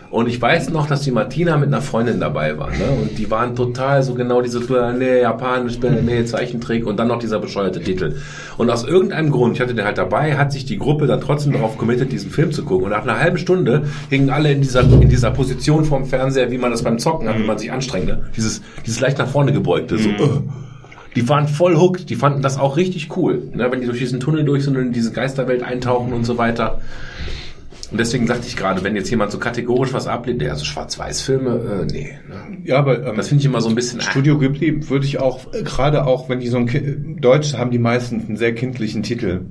Und 0.09 0.29
ich 0.29 0.41
weiß 0.41 0.69
noch, 0.69 0.87
dass 0.87 1.01
die 1.01 1.11
Martina 1.11 1.57
mit 1.57 1.67
einer 1.67 1.81
Freundin 1.81 2.19
dabei 2.19 2.57
war. 2.57 2.69
Ne? 2.69 2.85
Und 3.01 3.17
die 3.17 3.29
waren 3.29 3.55
total 3.55 4.03
so 4.03 4.13
genau 4.13 4.41
diese, 4.41 4.61
nee, 4.97 5.21
Japanisch, 5.21 5.79
nee, 5.79 6.23
Zeichentrick 6.23 6.85
und 6.85 6.97
dann 6.97 7.09
noch 7.09 7.19
dieser 7.19 7.39
bescheuerte 7.39 7.81
Titel. 7.81 8.15
Und 8.57 8.69
aus 8.69 8.85
irgendeinem 8.85 9.31
Grund, 9.31 9.55
ich 9.55 9.61
hatte 9.61 9.75
den 9.75 9.83
halt 9.83 9.97
dabei, 9.97 10.37
hat 10.37 10.53
sich 10.53 10.65
die 10.65 10.77
Gruppe 10.77 11.07
dann 11.07 11.19
trotzdem 11.19 11.53
darauf 11.53 11.77
committed, 11.77 12.11
diesen 12.11 12.31
Film 12.31 12.53
zu 12.53 12.63
gucken. 12.63 12.85
Und 12.85 12.91
nach 12.91 13.03
einer 13.03 13.19
halben 13.19 13.37
Stunde 13.37 13.83
hingen 14.09 14.29
alle 14.29 14.51
in 14.51 14.61
dieser, 14.61 14.81
in 14.81 15.09
dieser 15.09 15.31
Position 15.31 15.83
vorm 15.83 16.05
Fernseher, 16.05 16.51
wie 16.51 16.57
man 16.57 16.71
das 16.71 16.83
beim 16.83 16.99
Zocken 16.99 17.27
hat, 17.27 17.37
wenn 17.37 17.45
man 17.45 17.57
sich 17.57 17.71
anstrengt. 17.71 18.07
Ne? 18.07 18.23
Dieses, 18.35 18.61
dieses 18.85 19.01
leicht 19.01 19.17
nach 19.17 19.27
vorne 19.27 19.51
gebeugte, 19.51 19.97
so, 19.97 20.09
äh. 20.09 20.41
Die 21.17 21.27
waren 21.27 21.47
voll 21.47 21.75
hooked, 21.75 22.11
die 22.11 22.15
fanden 22.15 22.43
das 22.43 22.59
auch 22.59 22.77
richtig 22.77 23.17
cool, 23.17 23.49
ne, 23.55 23.71
wenn 23.71 23.81
die 23.81 23.87
durch 23.87 23.97
diesen 23.97 24.19
Tunnel 24.19 24.45
durch 24.45 24.65
sind 24.65 24.77
und 24.77 24.83
in 24.83 24.91
diese 24.93 25.11
Geisterwelt 25.11 25.63
eintauchen 25.63 26.13
und 26.13 26.25
so 26.25 26.37
weiter. 26.37 26.79
Und 27.91 27.99
deswegen 27.99 28.27
sagte 28.27 28.47
ich 28.47 28.57
gerade, 28.57 28.83
wenn 28.83 28.95
jetzt 28.95 29.09
jemand 29.09 29.31
so 29.31 29.39
kategorisch 29.39 29.93
was 29.93 30.07
ablehnt, 30.07 30.41
der 30.41 30.51
also 30.51 30.65
Schwarz-Weiß-Filme, 30.65 31.85
äh, 31.89 31.91
nee. 31.91 32.17
Ne? 32.27 32.57
Ja, 32.65 32.79
aber 32.79 33.05
ähm, 33.07 33.15
Das 33.15 33.29
finde 33.29 33.41
ich 33.41 33.45
immer 33.45 33.61
so 33.61 33.69
ein 33.69 33.75
bisschen. 33.75 34.01
Studio 34.01 34.37
Ghibli 34.37 34.89
würde 34.89 35.05
ich 35.05 35.19
auch, 35.19 35.53
äh, 35.53 35.63
gerade 35.63 36.05
auch, 36.05 36.27
wenn 36.27 36.39
die 36.39 36.47
so 36.47 36.57
ein 36.57 36.65
Ki- 36.67 36.97
Deutsch 37.19 37.53
haben 37.53 37.71
die 37.71 37.79
meistens 37.79 38.27
einen 38.27 38.35
sehr 38.37 38.53
kindlichen 38.53 39.03
Titel. 39.03 39.41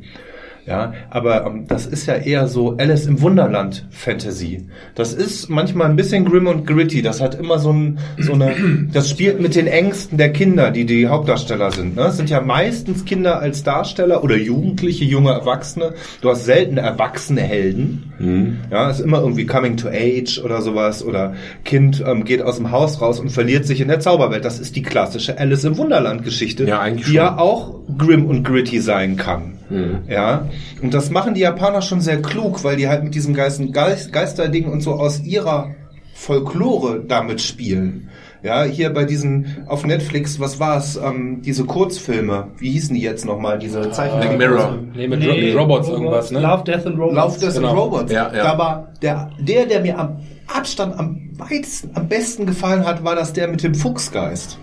Ja, 0.66 0.94
aber 1.10 1.46
ähm, 1.46 1.66
das 1.68 1.86
ist 1.86 2.06
ja 2.06 2.14
eher 2.14 2.48
so 2.48 2.76
Alice 2.76 3.06
im 3.06 3.20
Wunderland 3.22 3.86
Fantasy. 3.90 4.66
Das 4.96 5.14
ist 5.14 5.48
manchmal 5.48 5.88
ein 5.88 5.94
bisschen 5.96 6.24
grim 6.24 6.48
und 6.48 6.66
gritty. 6.66 7.02
Das 7.02 7.20
hat 7.20 7.36
immer 7.38 7.58
so, 7.60 7.72
ein, 7.72 7.98
so 8.18 8.32
eine, 8.32 8.54
das 8.92 9.08
spielt 9.08 9.40
mit 9.40 9.54
den 9.54 9.68
Ängsten 9.68 10.18
der 10.18 10.32
Kinder, 10.32 10.72
die 10.72 10.84
die 10.84 11.06
Hauptdarsteller 11.06 11.70
sind. 11.70 11.94
Ne? 11.94 12.02
Es 12.06 12.16
sind 12.16 12.30
ja 12.30 12.40
meistens 12.40 13.04
Kinder 13.04 13.38
als 13.38 13.62
Darsteller 13.62 14.24
oder 14.24 14.36
Jugendliche, 14.36 15.04
junge 15.04 15.30
Erwachsene. 15.30 15.94
Du 16.20 16.30
hast 16.30 16.44
selten 16.44 16.78
erwachsene 16.78 17.42
Helden. 17.42 18.56
Ja, 18.70 18.90
ist 18.90 19.00
immer 19.00 19.20
irgendwie 19.20 19.44
Coming 19.46 19.76
to 19.76 19.88
Age 19.88 20.40
oder 20.42 20.62
sowas 20.62 21.04
oder 21.04 21.34
Kind 21.64 22.02
ähm, 22.06 22.24
geht 22.24 22.40
aus 22.42 22.56
dem 22.56 22.70
Haus 22.70 23.00
raus 23.00 23.20
und 23.20 23.30
verliert 23.30 23.66
sich 23.66 23.80
in 23.80 23.88
der 23.88 24.00
Zauberwelt. 24.00 24.44
Das 24.44 24.58
ist 24.58 24.74
die 24.74 24.82
klassische 24.82 25.38
Alice 25.38 25.64
im 25.64 25.76
Wunderland 25.76 26.24
Geschichte, 26.24 26.64
Ja, 26.64 26.88
die 26.90 27.04
schon. 27.04 27.14
ja 27.14 27.38
auch 27.38 27.80
grim 27.98 28.24
und 28.26 28.42
gritty 28.42 28.80
sein 28.80 29.16
kann. 29.16 29.52
Mhm. 29.68 30.00
Ja, 30.08 30.48
und 30.82 30.94
das 30.94 31.10
machen 31.10 31.34
die 31.34 31.40
Japaner 31.40 31.82
schon 31.82 32.00
sehr 32.00 32.22
klug, 32.22 32.62
weil 32.64 32.76
die 32.76 32.88
halt 32.88 33.02
mit 33.04 33.14
diesem 33.14 33.34
Geist 33.34 33.60
Geist 33.72 34.12
Geisterding 34.12 34.66
und 34.70 34.80
so 34.80 34.92
aus 34.94 35.20
ihrer 35.22 35.70
Folklore 36.14 37.02
damit 37.06 37.40
spielen. 37.40 38.08
Ja, 38.42 38.62
hier 38.62 38.90
bei 38.90 39.04
diesen 39.04 39.64
auf 39.66 39.84
Netflix, 39.84 40.38
was 40.38 40.60
war's? 40.60 40.96
Ähm, 41.02 41.42
diese 41.42 41.64
Kurzfilme, 41.64 42.48
wie 42.58 42.70
hießen 42.70 42.94
die 42.94 43.00
jetzt 43.02 43.24
nochmal? 43.24 43.58
Diese 43.58 43.90
Zeichentrick. 43.90 44.38
Black 44.38 44.50
Mirror. 44.50 44.78
Nee, 44.94 45.08
mit, 45.08 45.20
mit 45.20 45.56
Robots 45.56 45.88
irgendwas, 45.88 46.30
ne? 46.30 46.40
Love, 46.40 46.62
Death 46.64 46.86
and 46.86 46.96
Robots. 46.98 47.14
Lauf 47.16 47.38
des 47.38 47.54
Genau. 47.56 47.74
Robots. 47.74 48.12
Ja, 48.12 48.30
ja. 48.32 48.42
Da 48.44 48.58
war 48.58 48.92
der, 49.02 49.30
der, 49.40 49.66
der 49.66 49.80
mir 49.80 49.98
am 49.98 50.18
Abstand 50.46 50.96
am 50.98 51.30
weitesten, 51.38 51.90
am 51.94 52.06
besten 52.08 52.46
gefallen 52.46 52.84
hat, 52.86 53.02
war 53.02 53.16
das 53.16 53.32
der 53.32 53.48
mit 53.48 53.64
dem 53.64 53.74
Fuchsgeist. 53.74 54.58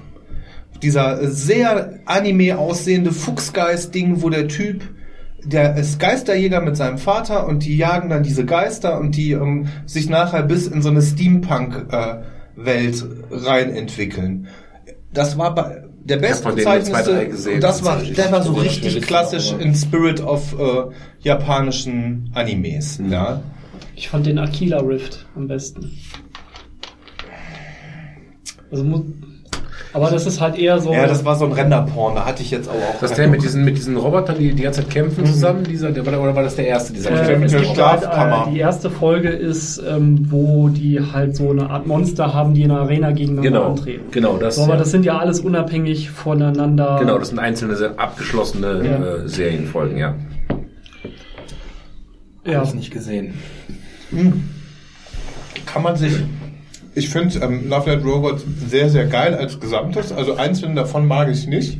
Dieser 0.83 1.21
äh, 1.21 1.27
sehr 1.29 1.99
anime 2.05 2.57
aussehende 2.59 3.11
Fuchsgeist-Ding, 3.11 4.21
wo 4.21 4.29
der 4.29 4.47
Typ, 4.47 4.83
der 5.43 5.75
ist 5.77 5.99
Geisterjäger 5.99 6.61
mit 6.61 6.77
seinem 6.77 6.97
Vater 6.97 7.47
und 7.47 7.65
die 7.65 7.75
jagen 7.75 8.09
dann 8.09 8.23
diese 8.23 8.45
Geister 8.45 8.99
und 8.99 9.15
die 9.17 9.31
ähm, 9.31 9.67
sich 9.85 10.09
nachher 10.09 10.43
bis 10.43 10.67
in 10.67 10.81
so 10.81 10.89
eine 10.89 11.01
Steampunk-Welt 11.01 13.05
rein 13.31 13.69
entwickeln. 13.75 14.47
Das 15.13 15.37
war 15.37 15.53
bei, 15.55 15.83
der 16.05 16.21
gesehen. 17.25 17.55
und 17.55 17.63
das 17.63 17.83
war, 17.83 17.97
der 18.01 18.31
war 18.31 18.43
so 18.43 18.53
richtig 18.53 19.01
klassisch 19.01 19.53
in 19.59 19.75
Spirit 19.75 20.21
of 20.21 20.57
äh, 20.59 20.83
japanischen 21.21 22.31
Animes. 22.33 22.99
Mhm. 22.99 23.11
Ja. 23.11 23.41
Ich 23.95 24.09
fand 24.09 24.25
den 24.25 24.39
Aquila 24.39 24.79
Rift 24.79 25.25
am 25.35 25.47
besten. 25.47 25.91
Also 28.71 28.83
mu- 28.83 29.03
aber 29.93 30.09
das 30.09 30.25
ist 30.25 30.41
halt 30.41 30.57
eher 30.57 30.79
so. 30.79 30.91
ja, 30.91 31.05
das 31.07 31.23
war 31.23 31.35
so 31.35 31.45
ein 31.45 31.51
Renderporn, 31.51 32.15
da 32.15 32.25
hatte 32.25 32.41
ich 32.41 32.49
jetzt 32.51 32.67
aber 32.67 32.79
auch. 32.79 32.99
Das 32.99 33.11
ist 33.11 33.17
der 33.17 33.27
mit 33.27 33.43
diesen, 33.43 33.63
mit 33.63 33.77
diesen 33.77 33.95
Robotern, 33.95 34.37
die 34.39 34.53
die 34.53 34.63
ganze 34.63 34.81
Zeit 34.81 34.89
kämpfen 34.89 35.25
zusammen, 35.25 35.63
dieser, 35.63 35.91
der, 35.91 36.03
oder 36.03 36.35
war 36.35 36.41
das 36.43 36.55
der 36.55 36.67
erste? 36.67 36.93
Dieser 36.93 37.11
äh, 37.11 37.37
mit 37.37 37.51
der 37.51 37.59
halt, 37.59 37.67
Schlafkammer. 37.75 38.47
äh, 38.47 38.51
die 38.53 38.59
erste 38.59 38.89
Folge 38.89 39.29
ist, 39.29 39.77
ähm, 39.87 40.27
wo 40.31 40.69
die 40.69 40.99
halt 40.99 41.35
so 41.35 41.51
eine 41.51 41.69
Art 41.69 41.85
Monster 41.87 42.33
haben, 42.33 42.53
die 42.53 42.63
in 42.63 42.69
der 42.69 42.79
Arena 42.79 43.11
gegeneinander 43.11 43.49
Genau, 43.59 43.69
antreten. 43.71 44.03
genau, 44.11 44.37
das, 44.37 44.55
So, 44.55 44.63
aber 44.63 44.73
ja. 44.73 44.79
das 44.79 44.91
sind 44.91 45.05
ja 45.05 45.17
alles 45.19 45.39
unabhängig 45.41 46.09
voneinander. 46.09 46.97
Genau, 46.99 47.17
das 47.19 47.29
sind 47.29 47.39
einzelne, 47.39 47.75
sehr 47.75 47.99
abgeschlossene 47.99 48.81
Ja. 48.83 49.23
äh, 49.23 49.27
Serienfolgen, 49.27 49.97
ja. 49.97 50.15
ja. 52.45 52.59
Hab's 52.59 52.73
nicht 52.73 52.91
gesehen. 52.91 53.35
kann 55.65 55.83
man 55.83 55.95
sich. 55.95 56.13
Ich 56.95 57.09
finde 57.09 57.39
ähm, 57.39 57.69
Love 57.69 57.89
Dead 57.95 58.05
Robots 58.05 58.43
sehr, 58.69 58.89
sehr 58.89 59.05
geil 59.05 59.33
als 59.35 59.59
Gesamtes. 59.59 60.11
Also 60.11 60.35
einzelne 60.35 60.75
davon 60.75 61.07
mag 61.07 61.29
ich 61.29 61.47
nicht. 61.47 61.79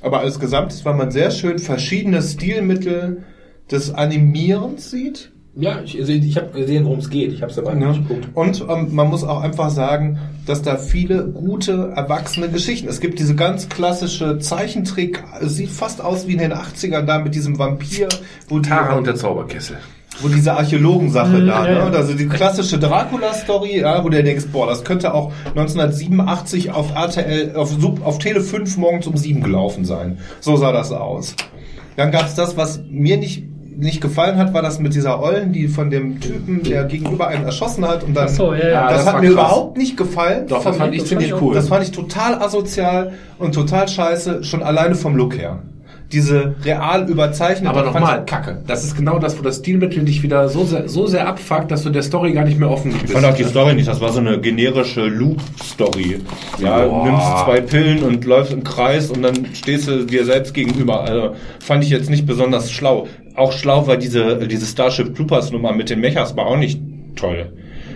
Aber 0.00 0.20
als 0.20 0.38
Gesamtes, 0.38 0.84
weil 0.84 0.94
man 0.94 1.10
sehr 1.10 1.30
schön 1.30 1.58
verschiedene 1.58 2.22
Stilmittel 2.22 3.24
des 3.70 3.92
Animierens 3.94 4.90
sieht. 4.90 5.30
Ja, 5.54 5.82
ich, 5.84 5.98
also 6.00 6.12
ich 6.12 6.36
habe 6.36 6.58
gesehen, 6.58 6.84
worum 6.86 7.00
es 7.00 7.10
geht. 7.10 7.30
Ich 7.32 7.42
habe 7.42 7.52
es 7.52 7.58
aber 7.58 7.74
Ne? 7.74 7.88
nicht 7.88 8.08
geguckt. 8.08 8.28
Und 8.34 8.64
ähm, 8.68 8.94
man 8.94 9.08
muss 9.08 9.22
auch 9.22 9.42
einfach 9.42 9.68
sagen, 9.70 10.18
dass 10.46 10.62
da 10.62 10.76
viele 10.78 11.26
gute, 11.26 11.92
erwachsene 11.94 12.48
Geschichten. 12.48 12.88
Es 12.88 13.00
gibt 13.00 13.18
diese 13.18 13.34
ganz 13.34 13.68
klassische 13.68 14.38
Zeichentrick, 14.38 15.22
sieht 15.42 15.70
fast 15.70 16.00
aus 16.00 16.26
wie 16.26 16.32
in 16.32 16.38
den 16.38 16.52
80ern 16.54 17.02
da 17.02 17.18
mit 17.18 17.34
diesem 17.34 17.58
Vampir, 17.58 18.08
wo 18.48 18.60
Tara 18.60 18.94
und 18.96 19.06
der 19.06 19.14
Zauberkessel. 19.16 19.76
Wo 20.20 20.28
diese 20.28 20.52
Archäologensache 20.54 21.38
Mhm, 21.38 21.46
da, 21.46 21.62
ne? 21.64 21.80
Also 21.94 22.14
die 22.14 22.28
klassische 22.28 22.78
Dracula-Story, 22.78 23.80
ja, 23.80 24.04
wo 24.04 24.08
du 24.08 24.22
denkst, 24.22 24.46
boah, 24.52 24.66
das 24.66 24.84
könnte 24.84 25.14
auch 25.14 25.32
1987 25.56 26.70
auf 26.70 26.94
RTL, 26.94 27.56
auf, 27.56 27.70
Sub- 27.70 28.04
auf 28.04 28.18
Tele 28.18 28.40
5 28.40 28.76
morgens 28.76 29.06
um 29.06 29.16
7 29.16 29.42
gelaufen 29.42 29.84
sein. 29.84 30.18
So 30.40 30.56
sah 30.56 30.72
das 30.72 30.92
aus. 30.92 31.34
Dann 31.96 32.10
gab's 32.10 32.34
das, 32.34 32.56
was 32.56 32.80
mir 32.88 33.16
nicht 33.16 33.44
nicht 33.74 34.02
gefallen 34.02 34.36
hat, 34.36 34.52
war 34.52 34.60
das 34.60 34.78
mit 34.80 34.94
dieser 34.94 35.20
Ollen, 35.22 35.52
die 35.54 35.66
von 35.66 35.88
dem 35.90 36.20
Typen, 36.20 36.62
der 36.62 36.84
gegenüber 36.84 37.28
einen 37.28 37.44
erschossen 37.46 37.88
hat 37.88 38.04
und 38.04 38.14
dann. 38.14 38.26
Ach 38.26 38.28
so, 38.28 38.52
ja, 38.52 38.60
ja. 38.60 38.68
Ja, 38.70 38.88
das, 38.90 39.04
das 39.06 39.14
hat 39.14 39.20
mir 39.22 39.28
krass. 39.28 39.32
überhaupt 39.32 39.78
nicht 39.78 39.96
gefallen. 39.96 40.46
Doch, 40.46 40.62
das 40.62 40.76
fand 40.76 40.94
ich 40.94 41.06
ziemlich 41.06 41.32
cool. 41.40 41.54
das 41.54 41.68
fand 41.68 41.82
ich 41.82 41.90
total 41.90 42.34
asozial 42.34 43.14
und 43.38 43.54
total 43.54 43.88
scheiße, 43.88 44.44
schon 44.44 44.62
alleine 44.62 44.94
vom 44.94 45.16
Look 45.16 45.38
her. 45.38 45.60
Diese 46.12 46.54
real 46.64 47.08
überzeichnete 47.08 47.70
Aber 47.70 47.84
nochmal, 47.84 48.24
Kacke. 48.24 48.62
Das 48.66 48.84
ist 48.84 48.96
genau 48.96 49.18
das, 49.18 49.38
wo 49.38 49.42
das 49.42 49.56
Stilmittel 49.56 50.04
dich 50.04 50.22
wieder 50.22 50.48
so 50.48 50.64
sehr, 50.64 50.88
so 50.88 51.06
sehr 51.06 51.26
abfuckt, 51.26 51.70
dass 51.70 51.82
du 51.82 51.90
der 51.90 52.02
Story 52.02 52.32
gar 52.32 52.44
nicht 52.44 52.58
mehr 52.58 52.70
offen 52.70 52.92
bist. 52.92 53.04
Ich 53.04 53.12
fand 53.12 53.24
auch 53.24 53.34
die 53.34 53.44
Story 53.44 53.74
nicht, 53.74 53.88
das 53.88 54.00
war 54.00 54.12
so 54.12 54.20
eine 54.20 54.38
generische 54.38 55.06
Loop-Story. 55.06 56.20
Ja, 56.58 56.86
Boah. 56.86 57.06
nimmst 57.06 57.26
zwei 57.44 57.60
Pillen 57.60 58.02
und 58.02 58.24
läufst 58.24 58.52
im 58.52 58.62
Kreis 58.62 59.10
und 59.10 59.22
dann 59.22 59.46
stehst 59.54 59.88
du 59.88 60.04
dir 60.04 60.24
selbst 60.24 60.54
gegenüber. 60.54 61.02
Also 61.02 61.34
fand 61.60 61.82
ich 61.82 61.90
jetzt 61.90 62.10
nicht 62.10 62.26
besonders 62.26 62.70
schlau. 62.70 63.08
Auch 63.34 63.52
schlau 63.52 63.86
war 63.86 63.96
diese, 63.96 64.46
diese 64.46 64.66
Starship 64.66 65.14
Troopers 65.16 65.50
Nummer 65.50 65.72
mit 65.72 65.88
den 65.88 66.00
Mechas 66.00 66.36
war 66.36 66.46
auch 66.46 66.58
nicht 66.58 66.80
toll. 67.16 67.52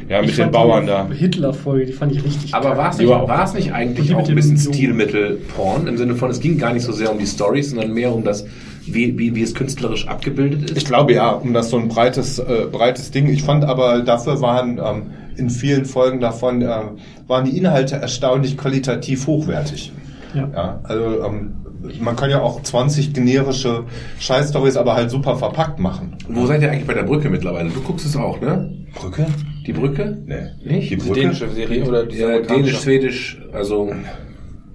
Ja, 0.08 0.22
mit 0.22 0.36
den 0.38 0.50
Bauern 0.50 0.82
die 0.84 0.88
da. 0.88 1.08
Hitler-Folge, 1.10 1.86
die 1.86 1.92
fand 1.92 2.12
ich 2.12 2.22
richtig 2.24 2.54
Aber 2.54 2.76
war 2.76 2.90
es 2.90 2.98
nicht, 2.98 3.08
Ja. 3.08 3.26
war 3.26 3.44
es 3.44 3.54
nicht 3.54 3.72
eigentlich 3.72 4.06
Die 4.08 4.14
auch 4.14 4.28
ein 4.28 4.34
bisschen. 4.34 4.56
Stilmittel-Porn? 4.58 5.86
Im 5.86 5.96
Sinne 5.96 6.14
von, 6.14 6.30
es 6.30 6.40
ging 6.40 6.58
gar 6.58 6.72
nicht 6.72 6.84
so 6.84 6.92
sehr 6.92 7.10
um 7.10 7.18
die 7.18 7.26
Storys, 7.26 7.70
sondern 7.70 7.92
mehr 7.92 8.14
um 8.14 8.22
das, 8.24 8.46
wie, 8.86 9.18
wie, 9.18 9.34
wie 9.34 9.42
es 9.42 9.54
künstlerisch 9.54 10.06
abgebildet 10.06 10.70
ist? 10.70 10.76
Ich 10.78 10.84
glaube 10.84 11.12
ja, 11.12 11.30
um 11.30 11.52
das 11.52 11.70
so 11.70 11.78
ein 11.78 11.88
breites, 11.88 12.38
äh, 12.38 12.66
breites 12.70 13.10
Ding. 13.10 13.28
Ich 13.28 13.42
fand 13.42 13.64
aber, 13.64 14.00
dafür 14.02 14.40
waren 14.40 14.78
ähm, 14.78 15.02
in 15.36 15.50
vielen 15.50 15.84
Folgen 15.84 16.20
davon, 16.20 16.62
äh, 16.62 16.68
waren 17.26 17.44
die 17.44 17.56
Inhalte 17.58 17.96
erstaunlich 17.96 18.56
qualitativ 18.56 19.26
hochwertig. 19.26 19.92
Ja. 20.34 20.48
Ja, 20.54 20.80
also 20.84 21.24
ähm, 21.24 21.56
man 22.00 22.14
kann 22.16 22.30
ja 22.30 22.40
auch 22.42 22.62
20 22.62 23.12
generische 23.12 23.84
Scheißstories 24.18 24.76
aber 24.76 24.94
halt 24.94 25.10
super 25.10 25.36
verpackt 25.36 25.78
machen. 25.78 26.16
Wo 26.28 26.46
seid 26.46 26.62
ihr 26.62 26.70
eigentlich 26.70 26.86
bei 26.86 26.94
der 26.94 27.02
Brücke 27.04 27.28
mittlerweile? 27.30 27.70
Du 27.70 27.80
guckst 27.80 28.06
es 28.06 28.16
auch, 28.16 28.40
ne? 28.40 28.72
Brücke? 28.94 29.26
Die 29.66 29.72
Brücke? 29.72 30.16
Nee. 30.26 30.34
Nicht? 30.64 30.90
Die 30.90 30.96
Brücke? 30.96 31.20
dänische 31.20 31.48
Serie 31.50 31.84
oder 31.84 32.06
diese 32.06 32.22
Ja, 32.22 32.28
amerikanische? 32.28 32.64
Dänisch, 32.64 32.82
Schwedisch, 32.82 33.42
also 33.52 33.90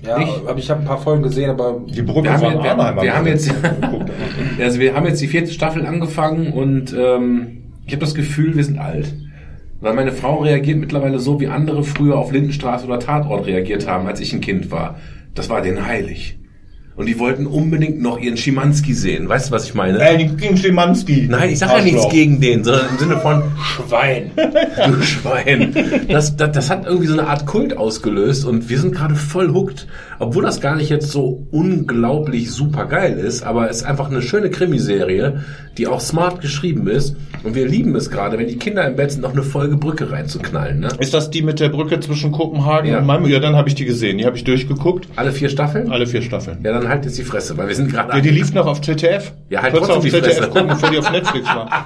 Ja, 0.05 0.17
Nicht? 0.17 0.31
aber 0.47 0.57
ich 0.59 0.69
habe 0.69 0.81
ein 0.81 0.85
paar 0.85 0.97
Folgen 0.97 1.23
gesehen, 1.23 1.49
aber 1.51 1.81
Die 1.87 2.01
Brücke 2.01 2.23
Wir 2.23 2.33
haben 2.33 2.39
von 2.41 2.53
ja- 2.55 2.63
wir- 2.63 2.71
Arnheim. 2.71 3.01
wir 3.03 3.15
haben 3.15 3.27
jetzt-. 3.27 3.53
Also 4.59 4.79
wir 4.79 4.93
haben 4.95 5.05
jetzt 5.05 5.21
die 5.21 5.27
vierte 5.27 5.51
Staffel 5.51 5.85
angefangen 5.85 6.51
und 6.53 6.93
ähm, 6.97 7.57
ich 7.85 7.93
habe 7.93 8.01
das 8.01 8.15
Gefühl, 8.15 8.55
wir 8.55 8.63
sind 8.63 8.79
alt. 8.79 9.13
Weil 9.79 9.93
meine 9.95 10.11
Frau 10.11 10.37
reagiert 10.41 10.77
mittlerweile 10.77 11.19
so, 11.19 11.39
wie 11.39 11.47
andere 11.47 11.83
früher 11.83 12.17
auf 12.17 12.31
Lindenstraße 12.31 12.85
oder 12.85 12.99
Tatort 12.99 13.47
reagiert 13.47 13.87
haben, 13.87 14.05
als 14.07 14.19
ich 14.19 14.33
ein 14.33 14.41
Kind 14.41 14.69
war. 14.71 14.97
Das 15.33 15.49
war 15.49 15.61
denen 15.61 15.85
heilig. 15.85 16.37
Und 17.01 17.07
die 17.07 17.17
wollten 17.17 17.47
unbedingt 17.47 17.99
noch 17.99 18.19
ihren 18.19 18.37
Schimanski 18.37 18.93
sehen. 18.93 19.27
Weißt 19.27 19.49
du, 19.49 19.53
was 19.53 19.65
ich 19.65 19.73
meine? 19.73 19.99
Ey, 19.99 20.27
gegen 20.27 20.55
Schimanski. 20.55 21.27
Nein, 21.27 21.49
ich 21.49 21.57
sage 21.57 21.79
ja 21.79 21.83
nichts 21.83 22.07
gegen 22.09 22.39
den, 22.39 22.63
sondern 22.63 22.89
im 22.91 22.97
Sinne 22.99 23.17
von 23.17 23.41
Schwein. 23.59 24.29
du 24.35 25.01
Schwein. 25.01 25.73
Das, 26.09 26.35
das, 26.35 26.51
das 26.51 26.69
hat 26.69 26.85
irgendwie 26.85 27.07
so 27.07 27.13
eine 27.13 27.27
Art 27.27 27.47
Kult 27.47 27.75
ausgelöst 27.75 28.45
und 28.45 28.69
wir 28.69 28.79
sind 28.79 28.93
gerade 28.93 29.15
voll 29.15 29.51
hooked. 29.51 29.87
Obwohl 30.19 30.43
das 30.43 30.61
gar 30.61 30.75
nicht 30.75 30.89
jetzt 30.89 31.09
so 31.09 31.47
unglaublich 31.49 32.51
super 32.51 32.85
geil 32.85 33.17
ist, 33.17 33.41
aber 33.41 33.71
es 33.71 33.77
ist 33.77 33.83
einfach 33.83 34.11
eine 34.11 34.21
schöne 34.21 34.51
Krimiserie, 34.51 35.41
die 35.79 35.87
auch 35.87 35.99
smart 35.99 36.41
geschrieben 36.41 36.87
ist. 36.87 37.15
Und 37.43 37.55
wir 37.55 37.67
lieben 37.67 37.95
es 37.95 38.11
gerade, 38.11 38.37
wenn 38.37 38.47
die 38.47 38.57
Kinder 38.57 38.85
im 38.87 38.95
Bett 38.95 39.13
sind, 39.13 39.21
noch 39.21 39.31
eine 39.33 39.41
Folge 39.41 39.77
Brücke 39.77 40.11
reinzuknallen. 40.11 40.79
Ne? 40.81 40.89
Ist 40.99 41.15
das 41.15 41.31
die 41.31 41.41
mit 41.41 41.59
der 41.59 41.69
Brücke 41.69 41.99
zwischen 41.99 42.31
Kopenhagen 42.31 42.91
Ja. 42.91 42.99
und 42.99 43.07
Malmö? 43.07 43.29
Ja, 43.29 43.39
dann 43.39 43.55
habe 43.55 43.67
ich 43.69 43.73
die 43.73 43.85
gesehen. 43.85 44.19
Die 44.19 44.25
habe 44.27 44.37
ich 44.37 44.43
durchgeguckt. 44.43 45.07
Alle 45.15 45.31
vier 45.31 45.49
Staffeln? 45.49 45.91
Alle 45.91 46.05
vier 46.05 46.21
Staffeln. 46.21 46.59
Ja, 46.63 46.73
dann 46.73 46.87
halt 46.91 47.05
jetzt 47.05 47.17
die 47.17 47.23
Fresse, 47.23 47.57
weil 47.57 47.67
wir 47.67 47.75
sind 47.75 47.91
gerade... 47.91 48.13
Ja, 48.13 48.21
die 48.21 48.29
lief 48.29 48.53
noch 48.53 48.67
auf 48.67 48.81
ZDF. 48.81 49.33
Ja, 49.49 49.61
halt 49.63 49.73
Kurz 49.73 49.89
auf 49.89 50.03
die 50.03 50.11
ZDF 50.11 50.37
Fresse. 50.37 50.49
gucken, 50.49 50.67
bevor 50.67 50.89
die 50.89 50.97
auf 50.99 51.11
Netflix 51.11 51.47
war. 51.47 51.85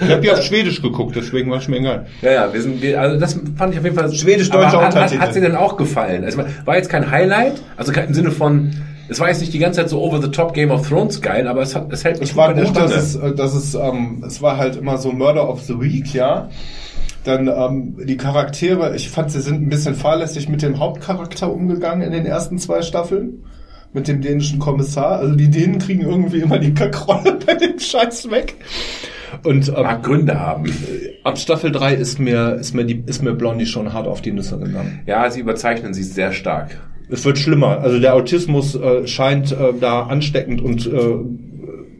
Ich 0.00 0.10
habe 0.10 0.20
die 0.20 0.30
auf 0.30 0.42
Schwedisch 0.42 0.80
geguckt, 0.80 1.16
deswegen 1.16 1.50
war 1.50 1.58
es 1.58 1.68
mir 1.68 1.78
egal. 1.78 2.06
Ja, 2.22 2.32
ja, 2.32 2.52
wir 2.52 2.62
sind, 2.62 2.80
wir, 2.82 3.00
also 3.00 3.18
das 3.18 3.38
fand 3.56 3.72
ich 3.72 3.78
auf 3.78 3.84
jeden 3.84 3.96
Fall. 3.96 4.12
Schwedisch-deutscher 4.12 4.78
Aber 4.78 4.86
hat, 4.86 4.94
hat, 4.94 5.12
Untertitel. 5.12 5.32
sie 5.32 5.40
denn 5.40 5.56
auch 5.56 5.76
gefallen? 5.76 6.24
Es 6.24 6.36
war, 6.36 6.76
jetzt 6.76 6.88
kein 6.88 7.10
Highlight, 7.10 7.62
also 7.76 7.92
kein, 7.92 8.08
im 8.08 8.14
Sinne 8.14 8.30
von, 8.30 8.72
es 9.08 9.20
war 9.20 9.28
jetzt 9.28 9.40
nicht 9.40 9.52
die 9.52 9.58
ganze 9.58 9.80
Zeit 9.80 9.90
so 9.90 10.00
over 10.00 10.20
the 10.20 10.30
top 10.30 10.54
Game 10.54 10.70
of 10.70 10.88
Thrones 10.88 11.20
geil, 11.20 11.46
aber 11.46 11.62
es 11.62 11.74
hat, 11.74 11.92
es 11.92 12.04
hält 12.04 12.20
mich 12.20 12.30
Es 12.30 12.36
war 12.36 12.54
gut, 12.54 12.76
dass 12.76 12.94
es, 12.94 13.16
äh, 13.16 13.34
dass 13.34 13.54
es, 13.54 13.74
ähm, 13.74 14.24
es 14.26 14.40
war 14.42 14.56
halt 14.56 14.76
immer 14.76 14.98
so 14.98 15.12
Murder 15.12 15.48
of 15.48 15.62
the 15.62 15.80
Week, 15.80 16.12
ja. 16.14 16.48
Dann 17.24 17.46
ähm, 17.46 17.96
die 18.04 18.16
Charaktere, 18.16 18.96
ich 18.96 19.08
fand, 19.08 19.30
sie 19.30 19.40
sind 19.40 19.62
ein 19.62 19.68
bisschen 19.68 19.94
fahrlässig 19.94 20.48
mit 20.48 20.62
dem 20.62 20.80
Hauptcharakter 20.80 21.52
umgegangen 21.52 22.02
in 22.02 22.12
den 22.12 22.26
ersten 22.26 22.58
zwei 22.58 22.82
Staffeln. 22.82 23.44
Mit 23.92 24.08
dem 24.08 24.20
dänischen 24.22 24.58
Kommissar. 24.58 25.18
Also 25.18 25.34
die 25.34 25.50
Dänen 25.50 25.78
kriegen 25.78 26.02
irgendwie 26.02 26.40
immer 26.40 26.58
die 26.58 26.72
Kackrolle 26.72 27.38
bei 27.46 27.54
dem 27.54 27.78
Scheiß 27.78 28.30
weg. 28.30 28.54
Und 29.44 29.68
ähm, 29.68 29.82
Mag 29.82 30.02
Gründe 30.02 30.38
haben. 30.38 30.72
ab 31.24 31.38
Staffel 31.38 31.72
3 31.72 31.94
ist 31.94 32.18
mir, 32.18 32.54
ist 32.54 32.74
mir 32.74 32.84
die, 32.84 33.02
ist 33.06 33.22
mir 33.22 33.32
Blondie 33.32 33.66
schon 33.66 33.92
hart 33.92 34.06
auf 34.06 34.22
die 34.22 34.32
Nüsse 34.32 34.58
gegangen. 34.58 35.00
Ja, 35.06 35.30
sie 35.30 35.40
überzeichnen 35.40 35.94
sie 35.94 36.02
sehr 36.02 36.32
stark. 36.32 36.78
Es 37.08 37.24
wird 37.24 37.38
schlimmer. 37.38 37.80
Also 37.80 37.98
der 37.98 38.14
Autismus 38.14 38.74
äh, 38.74 39.06
scheint 39.06 39.52
äh, 39.52 39.72
da 39.78 40.02
ansteckend 40.02 40.62
und 40.62 40.86
äh, 40.86 41.14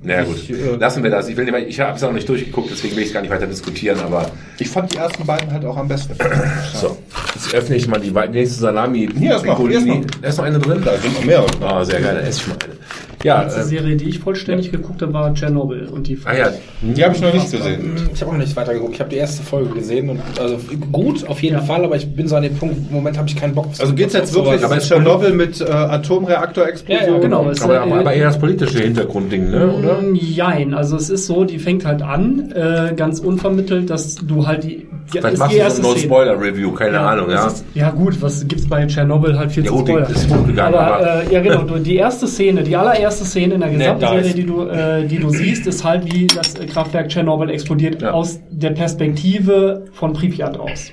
Na 0.04 0.24
gut, 0.24 0.36
Ich, 0.36 0.50
äh, 0.50 0.76
lassen 0.78 1.02
wir 1.02 1.10
das. 1.10 1.28
Ich 1.28 1.36
will 1.36 1.44
nicht, 1.44 1.52
mehr- 1.54 1.66
ich 1.66 1.78
habe 1.78 1.96
es 1.96 2.02
auch 2.02 2.12
nicht 2.12 2.28
durchgeguckt, 2.28 2.70
deswegen 2.72 2.96
will 2.96 3.02
ich 3.02 3.08
es 3.08 3.14
gar 3.14 3.20
nicht 3.20 3.30
weiter 3.30 3.46
diskutieren, 3.46 4.00
aber 4.00 4.30
Ich 4.58 4.68
fand 4.68 4.92
die 4.92 4.96
ersten 4.96 5.24
beiden 5.24 5.52
halt 5.52 5.64
auch 5.64 5.76
am 5.76 5.86
besten. 5.88 6.14
so. 6.74 6.98
Jetzt 7.34 7.54
öffne 7.54 7.76
ich 7.76 7.86
mal 7.86 8.00
die 8.00 8.10
nächste 8.10 8.60
Salami. 8.60 9.08
Hier, 9.16 9.32
erst 9.32 9.44
noch, 9.46 9.58
hier 9.60 9.78
ist 9.78 9.86
noch. 9.86 10.00
Da 10.20 10.28
ist 10.28 10.38
noch 10.38 10.44
eine 10.44 10.58
drin. 10.58 10.82
Da 10.84 10.96
sind 10.98 11.14
noch 11.14 11.24
mehr. 11.24 11.44
Ah, 11.60 11.84
sehr 11.84 12.00
geil, 12.00 12.16
da 12.20 12.20
esse 12.26 12.40
ich 12.40 12.46
mal 12.48 12.56
eine. 12.64 12.72
Ja, 13.24 13.38
Die 13.40 13.44
letzte 13.46 13.60
äh, 13.60 13.64
Serie, 13.64 13.96
die 13.96 14.08
ich 14.08 14.18
vollständig 14.18 14.70
geguckt 14.72 15.02
habe, 15.02 15.12
war 15.12 15.32
Tschernobyl. 15.34 15.88
Und 15.88 16.06
die 16.08 16.18
ah 16.24 16.34
ja, 16.36 16.48
Die 16.82 17.04
habe 17.04 17.14
ich 17.14 17.20
noch 17.20 17.32
nicht 17.32 17.50
gesehen. 17.50 17.94
Ich 18.14 18.20
habe 18.20 18.30
auch 18.30 18.36
noch 18.36 18.40
nicht 18.44 18.56
weitergeguckt. 18.56 18.94
Ich 18.94 19.00
habe 19.00 19.10
die 19.10 19.16
erste 19.16 19.42
Folge 19.42 19.74
gesehen 19.74 20.08
und 20.10 20.20
also 20.40 20.58
gut 20.90 21.26
auf 21.28 21.42
jeden 21.42 21.56
Ja. 21.56 21.62
Fall, 21.62 21.84
aber 21.84 21.96
ich 21.96 22.14
bin 22.14 22.26
so 22.28 22.36
an 22.36 22.42
dem 22.42 22.56
Punkt, 22.56 22.76
im 22.88 22.94
Moment 22.94 23.16
habe 23.18 23.28
ich 23.28 23.36
keinen 23.36 23.54
Bock. 23.54 23.66
also 23.78 23.94
geht's 23.94 24.14
jetzt 24.14 24.36
auf 24.36 24.44
wirklich 24.44 24.64
aber 24.64 24.76
ist 24.76 24.88
Tschernobyl 24.88 25.32
mit 25.32 25.60
äh, 25.60 25.64
Atomreaktorexplosion? 25.64 27.06
Ja, 27.06 27.12
ja, 27.14 27.18
genau. 27.18 27.48
Es, 27.50 27.62
aber, 27.62 27.74
äh, 27.86 27.90
aber, 27.92 28.12
eher 28.12 28.26
das 28.26 28.38
politische 28.38 28.78
Hintergrundding, 28.80 29.50
ne, 29.50 29.68
oder? 29.72 30.00
Mm, 30.00 30.14
Jein, 30.14 30.74
also 30.74 30.96
es 30.96 31.10
ist 31.10 31.26
so, 31.26 31.44
die 31.44 31.58
fängt 31.58 31.84
halt 31.84 32.02
an, 32.02 32.52
äh, 32.54 32.94
ganz 32.96 33.18
unvermittelt, 33.20 33.90
dass 33.90 34.16
du 34.16 34.46
halt 34.46 34.64
die, 34.64 34.86
die 35.12 35.18
Vielleicht 35.18 35.38
machst 35.38 35.54
die 35.54 35.60
du 35.60 35.70
so 35.70 35.76
ein. 35.82 35.82
No-Spoiler-Review, 35.94 36.72
keine 36.72 37.00
Ahnung, 37.00 37.26
es 37.28 37.34
ja. 37.34 37.46
Ist, 37.48 37.64
ja 37.74 37.90
gut, 37.90 38.20
was 38.22 38.46
gibt's 38.48 38.66
bei 38.68 38.84
Tschernobyl 38.86 39.38
halt 39.38 39.52
viel 39.52 39.64
Ja 39.64 39.70
zu 39.70 39.76
gut, 39.78 39.88
spoilern. 39.88 40.12
ist 40.12 40.30
hochgegangen, 40.30 40.74
aber, 40.74 40.94
aber- 40.96 41.22
äh, 41.30 41.32
ja 41.32 41.40
genau, 41.42 41.62
die 41.78 41.96
erste 41.96 42.26
Szene, 42.26 42.62
die 42.62 42.76
allererste 42.76 43.11
Szene 43.18 43.54
in 43.54 43.60
der 43.60 43.70
gesamten 43.70 44.00
da 44.00 44.08
Serie, 44.10 44.34
die 44.34 44.44
du, 44.44 44.62
äh, 44.66 45.06
die 45.06 45.18
du 45.18 45.30
siehst, 45.30 45.66
ist 45.66 45.84
halt 45.84 46.12
wie 46.12 46.26
das 46.26 46.54
Kraftwerk 46.54 47.08
Tschernobyl 47.08 47.50
explodiert 47.50 48.02
Ja. 48.02 48.12
aus 48.12 48.40
der 48.50 48.70
Perspektive 48.70 49.84
von 49.92 50.12
Pripyat 50.12 50.58
aus. 50.58 50.90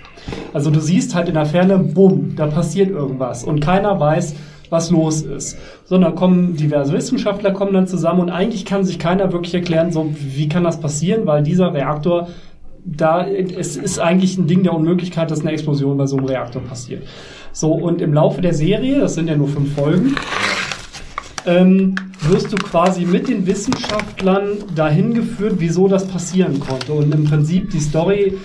Also 0.54 0.70
du 0.70 0.80
siehst 0.80 1.16
halt 1.16 1.28
in 1.28 1.36
der 1.36 1.46
Ferne, 1.46 1.78
bumm, 1.80 2.34
da 2.36 2.48
passiert 2.48 2.90
irgendwas 2.90 3.44
und 3.44 3.60
keiner 3.60 4.00
weiß, 4.00 4.36
was 4.70 4.92
los 4.92 5.22
ist. 5.24 5.58
Sondern 5.86 6.16
kommen 6.16 6.56
diverse 6.56 6.94
Wissenschaftler 6.94 7.52
kommen 7.52 7.74
dann 7.74 7.88
zusammen 7.88 8.22
und 8.22 8.30
eigentlich 8.30 8.66
kann 8.66 8.84
sich 8.84 9.00
keiner 9.00 9.32
wirklich 9.34 9.54
erklären, 9.56 9.92
so 9.92 10.10
wie 10.14 10.48
kann 10.48 10.64
das 10.64 10.80
passieren, 10.80 11.26
weil 11.26 11.42
dieser 11.44 11.74
Reaktor 11.74 12.28
da 12.86 13.28
es 13.28 13.76
ist 13.76 14.00
eigentlich 14.00 14.38
ein 14.38 14.48
Ding 14.48 14.64
der 14.64 14.74
Unmöglichkeit, 14.74 15.30
dass 15.32 15.42
eine 15.42 15.52
Explosion 15.52 15.98
bei 15.98 16.06
so 16.08 16.18
einem 16.18 16.26
Reaktor 16.26 16.62
passiert. 16.62 17.04
So 17.52 17.74
und 17.74 18.02
im 18.02 18.14
Laufe 18.14 18.42
der 18.42 18.54
Serie, 18.54 19.00
das 19.00 19.16
sind 19.16 19.28
ja 19.28 19.36
nur 19.36 19.48
fünf 19.48 19.76
Folgen, 19.76 20.16
ähm, 21.46 21.96
wirst 22.22 22.52
du 22.52 22.58
quasi 22.58 23.06
mit 23.06 23.28
den 23.28 23.46
Wissenschaftlern 23.46 24.58
dahin 24.76 25.14
geführt, 25.14 25.56
wieso 25.58 25.88
das 25.88 26.08
passieren 26.08 26.60
konnte. 26.60 26.94
Und 26.94 27.14
im 27.14 27.26
Prinzip 27.26 27.72
die 27.72 27.80
Story 27.80 28.38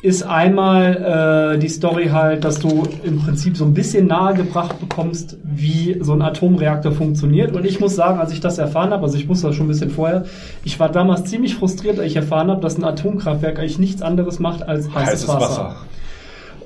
ist 0.00 0.22
einmal 0.22 1.54
äh, 1.54 1.58
die 1.58 1.68
Story 1.68 2.06
halt, 2.06 2.44
dass 2.44 2.60
du 2.60 2.86
im 3.02 3.18
Prinzip 3.18 3.56
so 3.56 3.64
ein 3.64 3.74
bisschen 3.74 4.06
nahegebracht 4.06 4.78
bekommst, 4.78 5.38
wie 5.42 5.98
so 6.00 6.12
ein 6.12 6.22
Atomreaktor 6.22 6.92
funktioniert. 6.92 7.52
Und 7.52 7.66
ich 7.66 7.80
muss 7.80 7.96
sagen, 7.96 8.20
als 8.20 8.32
ich 8.32 8.40
das 8.40 8.58
erfahren 8.58 8.90
habe, 8.90 9.02
also 9.02 9.18
ich 9.18 9.28
wusste 9.28 9.48
das 9.48 9.56
schon 9.56 9.66
ein 9.66 9.70
bisschen 9.70 9.90
vorher, 9.90 10.24
ich 10.64 10.78
war 10.78 10.88
damals 10.88 11.24
ziemlich 11.24 11.56
frustriert, 11.56 11.98
als 11.98 12.08
ich 12.08 12.16
erfahren 12.16 12.48
habe, 12.48 12.60
dass 12.60 12.78
ein 12.78 12.84
Atomkraftwerk 12.84 13.58
eigentlich 13.58 13.80
nichts 13.80 14.00
anderes 14.00 14.38
macht 14.38 14.62
als 14.62 14.86
heißes, 14.86 14.94
Heißes 14.94 15.28
Wasser. 15.28 15.40
Wasser. 15.40 15.76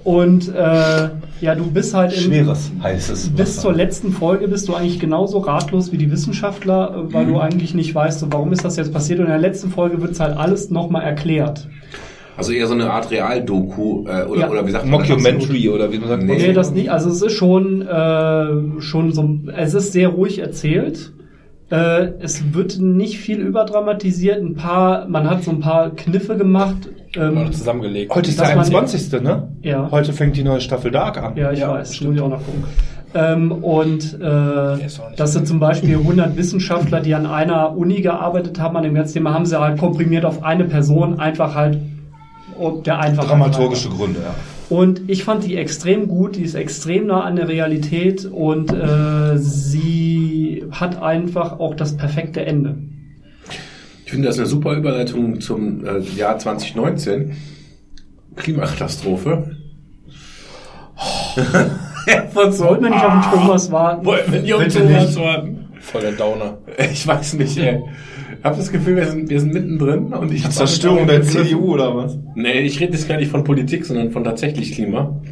Und 0.04 0.48
äh, 0.52 1.10
ja, 1.40 1.54
du 1.54 1.70
bist 1.70 1.94
halt 1.94 2.12
in, 2.12 2.22
Schweres, 2.22 2.72
heißes 2.82 3.28
bis 3.30 3.38
Wasser. 3.38 3.60
zur 3.62 3.72
letzten 3.74 4.10
Folge 4.12 4.48
bist 4.48 4.68
du 4.68 4.74
eigentlich 4.74 4.98
genauso 4.98 5.38
ratlos 5.38 5.92
wie 5.92 5.96
die 5.96 6.10
Wissenschaftler, 6.10 7.06
äh, 7.08 7.12
weil 7.14 7.26
du 7.26 7.38
eigentlich 7.38 7.72
nicht 7.74 7.94
weißt, 7.94 8.18
so, 8.18 8.26
warum 8.32 8.52
ist 8.52 8.64
das 8.64 8.76
jetzt 8.76 8.92
passiert. 8.92 9.20
Und 9.20 9.26
in 9.26 9.30
der 9.32 9.40
letzten 9.40 9.70
Folge 9.70 10.00
wird 10.02 10.12
es 10.12 10.20
halt 10.20 10.36
alles 10.36 10.70
nochmal 10.70 11.02
erklärt. 11.04 11.68
Also 12.36 12.52
eher 12.52 12.66
so 12.66 12.74
eine 12.74 12.90
Art 12.90 13.10
Realdoku, 13.10 14.06
äh, 14.08 14.24
oder, 14.24 14.40
Ja. 14.40 14.50
oder 14.50 14.66
wie 14.66 14.72
sagt 14.72 14.86
man 14.86 15.00
das? 15.00 15.08
Mockumentary 15.10 15.68
oder 15.68 15.92
wie 15.92 15.98
man 15.98 16.08
sagt. 16.08 16.22
Nee. 16.24 16.36
Nee, 16.38 16.52
das 16.52 16.72
nicht. 16.72 16.90
Also 16.90 17.10
es 17.10 17.22
ist 17.22 17.32
schon, 17.34 17.82
äh, 17.82 18.80
schon 18.80 19.12
so, 19.12 19.38
es 19.54 19.74
ist 19.74 19.92
sehr 19.92 20.08
ruhig 20.08 20.38
erzählt. 20.40 21.12
Äh, 21.70 22.08
es 22.20 22.54
wird 22.54 22.80
nicht 22.80 23.18
viel 23.18 23.38
überdramatisiert. 23.38 24.42
Ein 24.42 24.54
paar, 24.56 25.06
man 25.08 25.28
hat 25.30 25.44
so 25.44 25.50
ein 25.52 25.60
paar 25.60 25.90
Kniffe 25.90 26.36
gemacht. 26.36 26.88
Ähm, 27.16 27.34
Mal 27.34 27.50
zusammengelegt. 27.50 28.14
Heute 28.14 28.30
ist 28.30 28.40
der 28.40 28.48
man- 28.48 28.64
21. 28.64 29.20
ne? 29.22 29.48
Ja. 29.62 29.90
Heute 29.90 30.12
fängt 30.12 30.36
die 30.36 30.42
neue 30.42 30.60
Staffel 30.60 30.90
Dark 30.90 31.22
an. 31.22 31.36
Ja, 31.36 31.52
ich 31.52 31.60
weiß, 31.60 32.00
muss 32.02 32.14
ich 32.14 32.20
auch 32.20 32.28
noch 32.28 32.44
gucken. 32.44 32.64
Ähm, 33.14 33.52
und 33.52 34.18
äh, 34.20 34.78
das 35.16 35.32
sind 35.34 35.46
zum 35.46 35.60
Beispiel 35.60 35.98
100 35.98 36.36
Wissenschaftler, 36.36 37.00
die 37.00 37.14
an 37.14 37.26
einer 37.26 37.76
Uni 37.76 38.00
gearbeitet 38.00 38.58
haben, 38.58 38.76
an 38.76 38.84
dem 38.84 38.94
ganzen 38.94 39.14
Thema, 39.14 39.34
haben 39.34 39.44
sie 39.44 39.60
halt 39.60 39.78
komprimiert 39.78 40.24
auf 40.24 40.42
eine 40.42 40.64
Person, 40.64 41.20
einfach 41.20 41.54
halt 41.54 41.78
der 42.86 43.00
einfach 43.00 43.26
Dramaturgische 43.26 43.88
Gründe, 43.88 44.20
ja. 44.20 44.34
Und 44.74 45.02
ich 45.08 45.24
fand 45.24 45.44
die 45.44 45.56
extrem 45.56 46.08
gut, 46.08 46.36
die 46.36 46.42
ist 46.42 46.54
extrem 46.54 47.06
nah 47.08 47.22
an 47.24 47.36
der 47.36 47.48
Realität 47.48 48.24
und 48.24 48.72
äh, 48.72 49.36
sie 49.36 50.64
hat 50.70 51.02
einfach 51.02 51.58
auch 51.60 51.74
das 51.74 51.96
perfekte 51.96 52.46
Ende. 52.46 52.76
Ich 54.12 54.14
finde 54.14 54.28
das 54.28 54.36
eine 54.36 54.46
super 54.46 54.74
Überleitung 54.74 55.40
zum 55.40 55.86
äh, 55.86 56.00
Jahr 56.00 56.38
2019. 56.38 57.34
Klimakatastrophe. 58.36 59.56
Von 62.34 62.52
so, 62.52 62.64
Wollten 62.66 62.82
wir 62.82 62.90
nicht 62.90 63.02
auf 63.02 63.12
den 63.12 63.30
Thomas 63.32 63.72
warten? 63.72 64.04
Wollten 64.04 64.32
wir 64.32 64.42
nicht 64.42 64.52
auf 64.52 64.64
Bitte 64.64 64.80
Thomas 64.80 65.06
nicht. 65.06 65.18
warten? 65.18 65.68
Voll 65.80 66.02
der 66.02 66.12
Downer. 66.12 66.58
Ich 66.92 67.06
weiß 67.06 67.32
nicht, 67.38 67.56
ey. 67.56 67.80
Ich 68.38 68.44
habe 68.44 68.56
das 68.58 68.70
Gefühl, 68.70 68.96
wir 68.96 69.06
sind, 69.06 69.30
wir 69.30 69.40
sind 69.40 69.54
mittendrin 69.54 70.12
und 70.12 70.30
ich 70.30 70.46
Zerstörung 70.50 71.06
der 71.06 71.22
CDU 71.22 71.72
oder 71.72 71.96
was? 71.96 72.18
Nee, 72.34 72.60
ich 72.60 72.80
rede 72.80 72.92
jetzt 72.92 73.08
gar 73.08 73.16
nicht 73.16 73.30
von 73.30 73.44
Politik, 73.44 73.86
sondern 73.86 74.10
von 74.10 74.24
tatsächlich 74.24 74.72
Klima. 74.72 75.22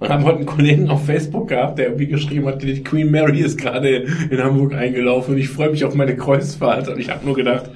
Und 0.00 0.08
haben 0.10 0.24
heute 0.24 0.36
einen 0.36 0.46
Kollegen 0.46 0.90
auf 0.90 1.06
Facebook 1.06 1.48
gehabt, 1.48 1.78
der 1.78 1.86
irgendwie 1.86 2.06
geschrieben 2.06 2.46
hat, 2.46 2.62
die 2.62 2.84
Queen 2.84 3.10
Mary 3.10 3.40
ist 3.40 3.58
gerade 3.58 4.06
in 4.30 4.42
Hamburg 4.42 4.74
eingelaufen 4.74 5.34
und 5.34 5.40
ich 5.40 5.48
freue 5.48 5.70
mich 5.70 5.84
auf 5.84 5.94
meine 5.94 6.14
Kreuzfahrt. 6.14 6.88
Und 6.88 7.00
ich 7.00 7.10
habe 7.10 7.26
nur 7.26 7.34
gedacht, 7.34 7.70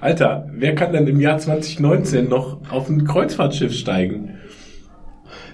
Alter, 0.00 0.48
wer 0.52 0.74
kann 0.74 0.92
denn 0.92 1.06
im 1.06 1.20
Jahr 1.20 1.38
2019 1.38 2.28
noch 2.28 2.58
auf 2.70 2.88
ein 2.88 3.04
Kreuzfahrtschiff 3.04 3.72
steigen? 3.72 4.38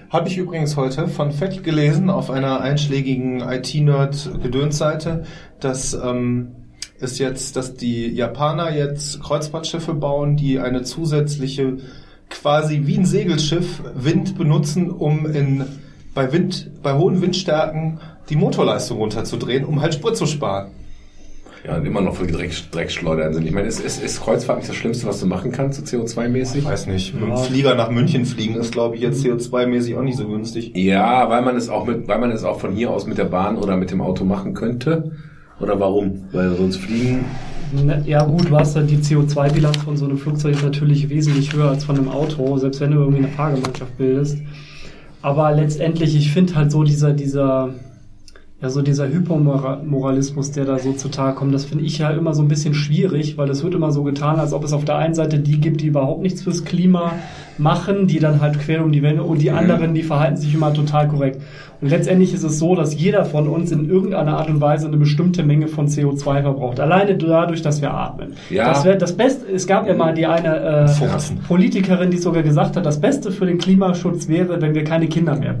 Habe 0.09 0.29
ich 0.29 0.37
übrigens 0.37 0.77
heute 0.77 1.07
von 1.07 1.31
Fett 1.31 1.63
gelesen 1.63 2.09
auf 2.09 2.29
einer 2.29 2.61
einschlägigen 2.61 3.41
IT-Nerd-Gedönsseite, 3.41 5.23
dass 5.59 5.93
ähm, 5.93 6.51
es 6.99 7.19
jetzt, 7.19 7.55
dass 7.55 7.75
die 7.75 8.07
Japaner 8.07 8.75
jetzt 8.75 9.21
Kreuzfahrtschiffe 9.21 9.93
bauen, 9.93 10.37
die 10.37 10.59
eine 10.59 10.83
zusätzliche, 10.83 11.77
quasi 12.29 12.83
wie 12.85 12.97
ein 12.97 13.05
Segelschiff, 13.05 13.81
Wind 13.95 14.37
benutzen, 14.37 14.89
um 14.89 15.25
in 15.25 15.65
bei 16.15 16.31
Wind, 16.31 16.71
bei 16.81 16.93
hohen 16.93 17.21
Windstärken 17.21 17.99
die 18.29 18.35
Motorleistung 18.35 18.97
runterzudrehen, 18.97 19.65
um 19.65 19.81
halt 19.81 19.93
Sprit 19.93 20.17
zu 20.17 20.25
sparen. 20.25 20.71
Ja, 21.65 21.77
und 21.77 21.85
immer 21.85 22.01
noch 22.01 22.15
für 22.15 22.27
Dreck, 22.27 22.51
Dreckschleudern 22.71 23.33
sind. 23.33 23.45
Ich 23.45 23.51
meine, 23.51 23.67
ist, 23.67 23.79
ist, 23.79 24.01
ist 24.03 24.21
Kreuzfahrt 24.21 24.59
nicht 24.59 24.69
das 24.69 24.75
Schlimmste, 24.75 25.07
was 25.07 25.19
du 25.19 25.25
machen 25.25 25.51
kannst, 25.51 25.85
so 25.85 25.97
CO2-mäßig? 25.97 26.59
Ich 26.59 26.65
weiß 26.65 26.85
nicht, 26.87 27.15
mit 27.15 27.23
dem 27.23 27.37
Flieger 27.37 27.73
nach 27.73 27.89
München 27.89 28.25
fliegen 28.25 28.55
ist, 28.55 28.71
glaube 28.71 28.95
ich, 28.95 29.01
jetzt 29.01 29.25
CO2-mäßig 29.25 29.97
auch 29.97 30.03
nicht 30.03 30.17
so 30.17 30.27
günstig. 30.27 30.71
Ja, 30.75 31.27
weil 31.29 31.41
man 31.41 31.55
es 31.55 31.69
auch 31.69 31.85
mit, 31.85 32.07
weil 32.07 32.19
man 32.19 32.31
es 32.31 32.43
auch 32.43 32.59
von 32.59 32.73
hier 32.73 32.91
aus 32.91 33.07
mit 33.07 33.17
der 33.17 33.25
Bahn 33.25 33.57
oder 33.57 33.77
mit 33.77 33.89
dem 33.89 34.01
Auto 34.01 34.25
machen 34.25 34.53
könnte. 34.53 35.11
Oder 35.59 35.79
warum? 35.79 36.25
Weil 36.31 36.55
sonst 36.55 36.77
fliegen. 36.77 37.25
Ja 38.05 38.23
gut, 38.23 38.49
du 38.49 38.55
hast 38.55 38.75
halt 38.75 38.91
die 38.91 38.97
CO2-Bilanz 38.97 39.77
von 39.77 39.97
so 39.97 40.05
einem 40.05 40.19
Flugzeug 40.19 40.53
ist 40.53 40.63
natürlich 40.63 41.09
wesentlich 41.09 41.51
höher 41.51 41.69
als 41.69 41.83
von 41.83 41.97
einem 41.97 42.09
Auto, 42.09 42.57
selbst 42.57 42.79
wenn 42.79 42.91
du 42.91 42.99
irgendwie 42.99 43.19
eine 43.19 43.29
Fahrgemeinschaft 43.29 43.97
bildest. 43.97 44.37
Aber 45.25 45.51
letztendlich, 45.53 46.15
ich 46.15 46.31
finde 46.31 46.53
halt 46.53 46.71
so 46.71 46.83
dieser, 46.83 47.11
dieser, 47.11 47.73
ja, 48.61 48.69
so 48.69 48.83
dieser 48.83 49.07
Hypermoralismus, 49.07 50.51
der 50.51 50.65
da 50.65 50.77
so 50.77 50.93
zutage 50.93 51.35
kommt, 51.35 51.51
das 51.51 51.65
finde 51.65 51.83
ich 51.83 51.97
ja 51.97 52.11
immer 52.11 52.35
so 52.35 52.43
ein 52.43 52.47
bisschen 52.47 52.75
schwierig, 52.75 53.35
weil 53.35 53.49
es 53.49 53.63
wird 53.63 53.73
immer 53.73 53.91
so 53.91 54.03
getan, 54.03 54.39
als 54.39 54.53
ob 54.53 54.63
es 54.63 54.71
auf 54.71 54.85
der 54.85 54.97
einen 54.97 55.15
Seite 55.15 55.39
die 55.39 55.59
gibt, 55.59 55.81
die 55.81 55.87
überhaupt 55.87 56.21
nichts 56.21 56.43
fürs 56.43 56.63
Klima 56.63 57.13
machen, 57.57 58.05
die 58.05 58.19
dann 58.19 58.39
halt 58.39 58.59
quer 58.59 58.83
um 58.85 58.91
die 58.91 59.01
Wände 59.01 59.23
und 59.23 59.41
die 59.41 59.49
Mhm. 59.49 59.57
anderen, 59.57 59.93
die 59.95 60.03
verhalten 60.03 60.37
sich 60.37 60.53
immer 60.53 60.71
total 60.75 61.07
korrekt. 61.07 61.41
Und 61.81 61.89
letztendlich 61.89 62.33
ist 62.33 62.43
es 62.43 62.57
so, 62.59 62.75
dass 62.75 62.95
jeder 62.95 63.25
von 63.25 63.47
uns 63.47 63.71
in 63.71 63.89
irgendeiner 63.89 64.37
Art 64.37 64.49
und 64.49 64.61
Weise 64.61 64.87
eine 64.87 64.97
bestimmte 64.97 65.43
Menge 65.43 65.67
von 65.67 65.87
CO2 65.87 66.41
verbraucht. 66.41 66.79
Alleine 66.79 67.17
dadurch, 67.17 67.61
dass 67.61 67.81
wir 67.81 67.93
atmen. 67.93 68.33
Ja. 68.49 68.69
Das 68.69 68.85
wäre 68.85 68.97
das 68.97 69.15
Beste. 69.15 69.45
Es 69.51 69.67
gab 69.67 69.87
ja 69.87 69.93
mal 69.93 70.13
die 70.13 70.25
eine 70.25 70.87
äh. 70.87 71.47
Politikerin, 71.47 72.11
die 72.11 72.17
sogar 72.17 72.43
gesagt 72.43 72.77
hat, 72.77 72.85
das 72.85 73.01
Beste 73.01 73.31
für 73.31 73.45
den 73.45 73.57
Klimaschutz 73.57 74.27
wäre, 74.27 74.61
wenn 74.61 74.73
wir 74.73 74.83
keine 74.83 75.07
Kinder 75.07 75.35
mehr 75.35 75.55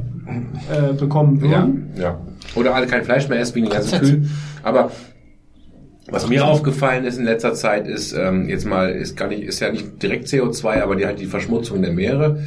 äh, 0.71 0.93
bekommen 0.93 1.39
Ja, 1.43 1.49
würden. 1.49 1.91
ja. 1.97 2.19
Oder 2.55 2.73
alle 2.75 2.87
kein 2.87 3.03
Fleisch 3.03 3.27
mehr 3.27 3.39
essen 3.39 3.55
wegen 3.55 3.65
den 3.65 3.73
ganzen 3.73 3.99
Kühen. 3.99 4.31
Aber 4.63 4.91
was 6.09 6.29
mir 6.29 6.45
aufgefallen 6.45 7.03
ist 7.05 7.17
in 7.17 7.25
letzter 7.25 7.53
Zeit 7.55 7.87
ist, 7.87 8.13
ähm, 8.13 8.47
jetzt 8.47 8.65
mal, 8.65 8.89
ist 8.89 9.17
gar 9.17 9.27
nicht, 9.27 9.43
ist 9.43 9.59
ja 9.59 9.71
nicht 9.71 10.01
direkt 10.01 10.27
CO2, 10.27 10.81
aber 10.81 10.95
die 10.95 11.05
halt 11.05 11.19
die 11.19 11.25
Verschmutzung 11.25 11.81
der 11.81 11.91
Meere, 11.93 12.39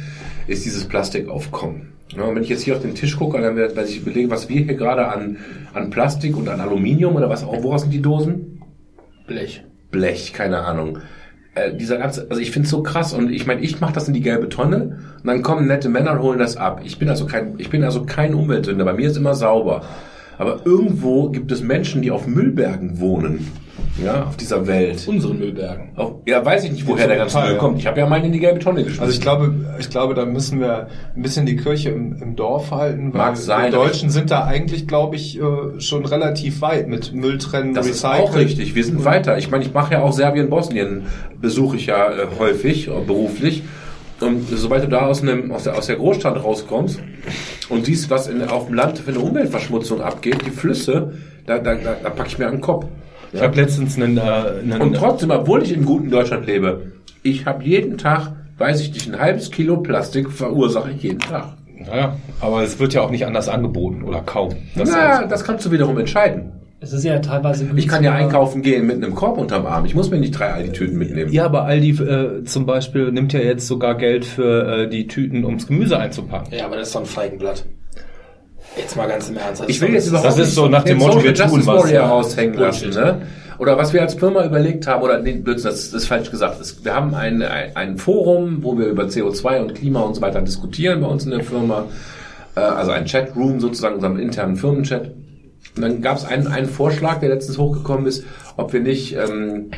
ist 0.47 0.65
dieses 0.65 0.85
Plastikaufkommen. 0.85 1.89
Ja, 2.15 2.23
und 2.23 2.35
wenn 2.35 2.43
ich 2.43 2.49
jetzt 2.49 2.63
hier 2.63 2.75
auf 2.75 2.81
den 2.81 2.95
Tisch 2.95 3.17
gucke, 3.17 3.39
dann 3.39 3.55
werde 3.55 3.81
ich 3.83 4.01
überlegen, 4.01 4.29
was 4.29 4.49
wir 4.49 4.61
hier 4.61 4.75
gerade 4.75 5.07
an, 5.07 5.37
an 5.73 5.89
Plastik 5.89 6.35
und 6.35 6.49
an 6.49 6.59
Aluminium 6.59 7.15
oder 7.15 7.29
was 7.29 7.43
auch, 7.43 7.61
woraus 7.61 7.81
sind 7.81 7.93
die 7.93 8.01
Dosen? 8.01 8.61
Blech. 9.27 9.63
Blech, 9.91 10.33
keine 10.33 10.59
Ahnung. 10.59 10.99
Äh, 11.55 11.75
dieser 11.75 11.97
ganze, 11.97 12.27
also 12.29 12.41
ich 12.41 12.51
finde 12.51 12.65
es 12.65 12.71
so 12.71 12.81
krass 12.81 13.13
und 13.13 13.31
ich 13.31 13.45
meine, 13.45 13.61
ich 13.61 13.79
mache 13.79 13.93
das 13.93 14.07
in 14.07 14.13
die 14.13 14.21
gelbe 14.21 14.49
Tonne 14.49 14.99
und 15.17 15.27
dann 15.27 15.43
kommen 15.43 15.67
nette 15.67 15.89
Männer 15.89 16.13
und 16.13 16.21
holen 16.21 16.39
das 16.39 16.57
ab. 16.57 16.81
Ich 16.83 16.97
bin 16.97 17.09
also 17.09 17.25
kein, 17.25 17.55
ich 17.59 17.69
bin 17.69 17.83
also 17.83 18.05
kein 18.05 18.33
Umweltsünder. 18.33 18.85
Bei 18.85 18.93
mir 18.93 19.07
ist 19.07 19.17
immer 19.17 19.35
sauber. 19.35 19.83
Aber 20.39 20.61
irgendwo 20.65 21.29
gibt 21.29 21.51
es 21.51 21.61
Menschen, 21.61 22.01
die 22.01 22.11
auf 22.11 22.25
Müllbergen 22.25 22.99
wohnen. 23.01 23.45
Ja, 24.03 24.23
auf 24.23 24.37
dieser 24.37 24.65
Welt. 24.67 25.05
Unseren 25.05 25.37
Müllbergen. 25.37 25.89
Auf, 25.97 26.13
ja, 26.25 26.43
weiß 26.45 26.63
ich 26.63 26.71
nicht, 26.71 26.87
woher 26.87 27.07
der 27.07 27.17
ganze 27.17 27.41
Müll 27.41 27.57
kommt. 27.57 27.79
Ich 27.79 27.87
habe 27.87 27.99
ja 27.99 28.07
meinen 28.07 28.25
in 28.25 28.31
die 28.31 28.39
gelbe 28.39 28.59
Tonne 28.59 28.83
geschmissen. 28.83 29.03
Also 29.03 29.13
ich 29.13 29.19
glaube, 29.19 29.53
ich 29.79 29.89
glaube, 29.89 30.13
da 30.13 30.25
müssen 30.25 30.61
wir 30.61 30.87
ein 31.13 31.21
bisschen 31.21 31.45
die 31.45 31.57
Kirche 31.57 31.89
im, 31.89 32.15
im 32.21 32.37
Dorf 32.37 32.71
halten, 32.71 33.13
weil 33.13 33.19
Mag 33.19 33.37
sein, 33.37 33.65
die 33.65 33.71
Deutschen 33.73 34.09
sind 34.09 34.31
da 34.31 34.45
eigentlich, 34.45 34.87
glaube 34.87 35.17
ich, 35.17 35.37
äh, 35.41 35.79
schon 35.79 36.05
relativ 36.05 36.61
weit 36.61 36.87
mit 36.87 37.13
Mülltrennen, 37.13 37.73
Das 37.73 37.87
ist 37.87 38.05
auch 38.05 38.33
richtig. 38.33 38.75
Wir 38.75 38.85
sind 38.85 39.03
weiter. 39.03 39.37
Ich 39.37 39.51
meine, 39.51 39.65
ich 39.65 39.73
mache 39.73 39.95
ja 39.95 40.01
auch 40.01 40.13
Serbien, 40.13 40.49
Bosnien, 40.49 41.07
besuche 41.41 41.75
ich 41.75 41.87
ja 41.87 42.09
äh, 42.09 42.27
häufig, 42.39 42.87
äh, 42.87 42.91
beruflich. 43.05 43.63
Und 44.21 44.47
sobald 44.49 44.83
du 44.85 44.87
da 44.87 45.01
aus, 45.01 45.21
einem, 45.21 45.51
aus, 45.51 45.63
der, 45.63 45.77
aus 45.77 45.87
der 45.87 45.97
Großstadt 45.97 46.41
rauskommst 46.41 47.01
und 47.69 47.85
siehst, 47.85 48.09
was 48.09 48.27
in, 48.27 48.43
auf 48.43 48.65
dem 48.67 48.75
Land 48.75 48.99
für 48.99 49.11
eine 49.11 49.19
Umweltverschmutzung 49.19 50.01
abgeht, 50.01 50.45
die 50.45 50.51
Flüsse, 50.51 51.13
da, 51.45 51.59
da, 51.59 51.75
da, 51.75 51.95
da 52.01 52.09
packe 52.09 52.29
ich 52.29 52.39
mir 52.39 52.47
an 52.47 52.55
den 52.55 52.61
Kopf. 52.61 52.85
Ich 53.31 53.41
habe 53.41 53.55
letztens 53.55 53.95
einen, 53.95 54.17
äh, 54.17 54.21
einen 54.21 54.81
Und 54.81 54.95
trotzdem, 54.95 55.29
obwohl 55.29 55.61
ich 55.61 55.71
im 55.71 55.85
guten 55.85 56.09
Deutschland 56.09 56.47
lebe, 56.47 56.93
ich 57.21 57.45
habe 57.45 57.63
jeden 57.63 57.97
Tag, 57.97 58.31
weiß 58.57 58.81
ich 58.81 58.93
nicht, 58.93 59.07
ein 59.07 59.19
halbes 59.19 59.51
Kilo 59.51 59.77
Plastik 59.77 60.31
verursache 60.31 60.91
ich 60.91 61.03
jeden 61.03 61.19
Tag. 61.19 61.53
Naja, 61.77 62.17
aber 62.41 62.63
es 62.63 62.79
wird 62.79 62.93
ja 62.93 63.01
auch 63.01 63.11
nicht 63.11 63.25
anders 63.25 63.47
angeboten 63.47 64.03
oder 64.03 64.21
kaum. 64.21 64.49
Das 64.75 64.89
Na, 64.91 65.21
ist 65.21 65.31
das 65.31 65.43
kannst 65.43 65.65
du 65.65 65.71
wiederum 65.71 65.97
entscheiden. 65.97 66.51
Es 66.81 66.93
ist 66.93 67.03
ja 67.03 67.19
teilweise 67.19 67.67
Ich 67.75 67.87
kann 67.89 68.03
ja 68.03 68.13
einkaufen 68.13 68.61
gehen 68.61 68.87
mit 68.87 68.97
einem 68.97 69.13
Korb 69.13 69.37
unterm 69.37 69.65
Arm. 69.65 69.85
Ich 69.85 69.95
muss 69.95 70.09
mir 70.09 70.19
nicht 70.19 70.31
drei 70.31 70.53
Aldi-Tüten 70.53 70.97
mitnehmen. 70.97 71.31
ja, 71.31 71.43
aber 71.43 71.63
Aldi 71.63 71.89
äh, 71.89 72.43
zum 72.45 72.65
Beispiel 72.65 73.11
nimmt 73.11 73.33
ja 73.33 73.41
jetzt 73.41 73.67
sogar 73.67 73.95
Geld 73.95 74.23
für 74.23 74.83
äh, 74.83 74.89
die 74.89 75.07
Tüten, 75.07 75.43
ums 75.43 75.67
Gemüse 75.67 75.99
einzupacken. 75.99 76.53
Ja, 76.57 76.65
aber 76.65 76.77
das 76.77 76.87
ist 76.87 76.95
doch 76.95 77.01
ein 77.01 77.05
Feigenblatt. 77.05 77.65
Jetzt 78.77 78.95
mal 78.95 79.07
ganz 79.07 79.29
im 79.29 79.37
Ernst. 79.37 79.61
Das 79.61 79.69
Ich 79.69 79.81
will 79.81 79.93
jetzt 79.93 80.07
überhaupt 80.07 80.27
das 80.27 80.37
ist 80.37 80.55
so 80.55 80.67
nach 80.67 80.83
dem 80.83 80.99
Motto, 80.99 81.21
wir 81.21 81.33
tun 81.33 81.65
was, 81.65 81.91
ja. 81.91 82.07
raushängen 82.07 82.57
lassen. 82.57 82.91
Ne? 82.91 83.21
Oder 83.57 83.77
was 83.77 83.91
wir 83.91 84.01
als 84.01 84.13
Firma 84.13 84.45
überlegt 84.45 84.87
haben, 84.87 85.03
oder 85.03 85.19
nee, 85.19 85.33
Blödsinn, 85.33 85.71
das, 85.71 85.91
das 85.91 86.03
ist 86.03 86.07
falsch 86.07 86.31
gesagt. 86.31 86.61
Das, 86.61 86.85
wir 86.85 86.95
haben 86.95 87.13
ein, 87.13 87.41
ein, 87.41 87.75
ein 87.75 87.97
Forum, 87.97 88.63
wo 88.63 88.77
wir 88.77 88.85
über 88.85 89.03
CO2 89.03 89.59
und 89.59 89.75
Klima 89.75 89.99
und 90.01 90.15
so 90.15 90.21
weiter 90.21 90.41
diskutieren 90.41 91.01
bei 91.01 91.07
uns 91.07 91.25
in 91.25 91.31
der 91.31 91.43
Firma. 91.43 91.87
Äh, 92.55 92.61
also 92.61 92.91
ein 92.91 93.05
Chatroom 93.05 93.59
sozusagen, 93.59 93.95
unserem 93.95 94.17
internen 94.17 94.55
Firmenchat. 94.55 95.11
Und 95.79 95.83
dann 95.83 96.01
gab 96.01 96.17
es 96.17 96.25
einen, 96.25 96.47
einen 96.47 96.67
Vorschlag, 96.67 97.21
der 97.21 97.29
letztens 97.29 97.57
hochgekommen 97.57 98.05
ist, 98.05 98.25
ob 98.57 98.73
wir 98.73 98.81
nicht 98.81 99.15
ähm, 99.15 99.71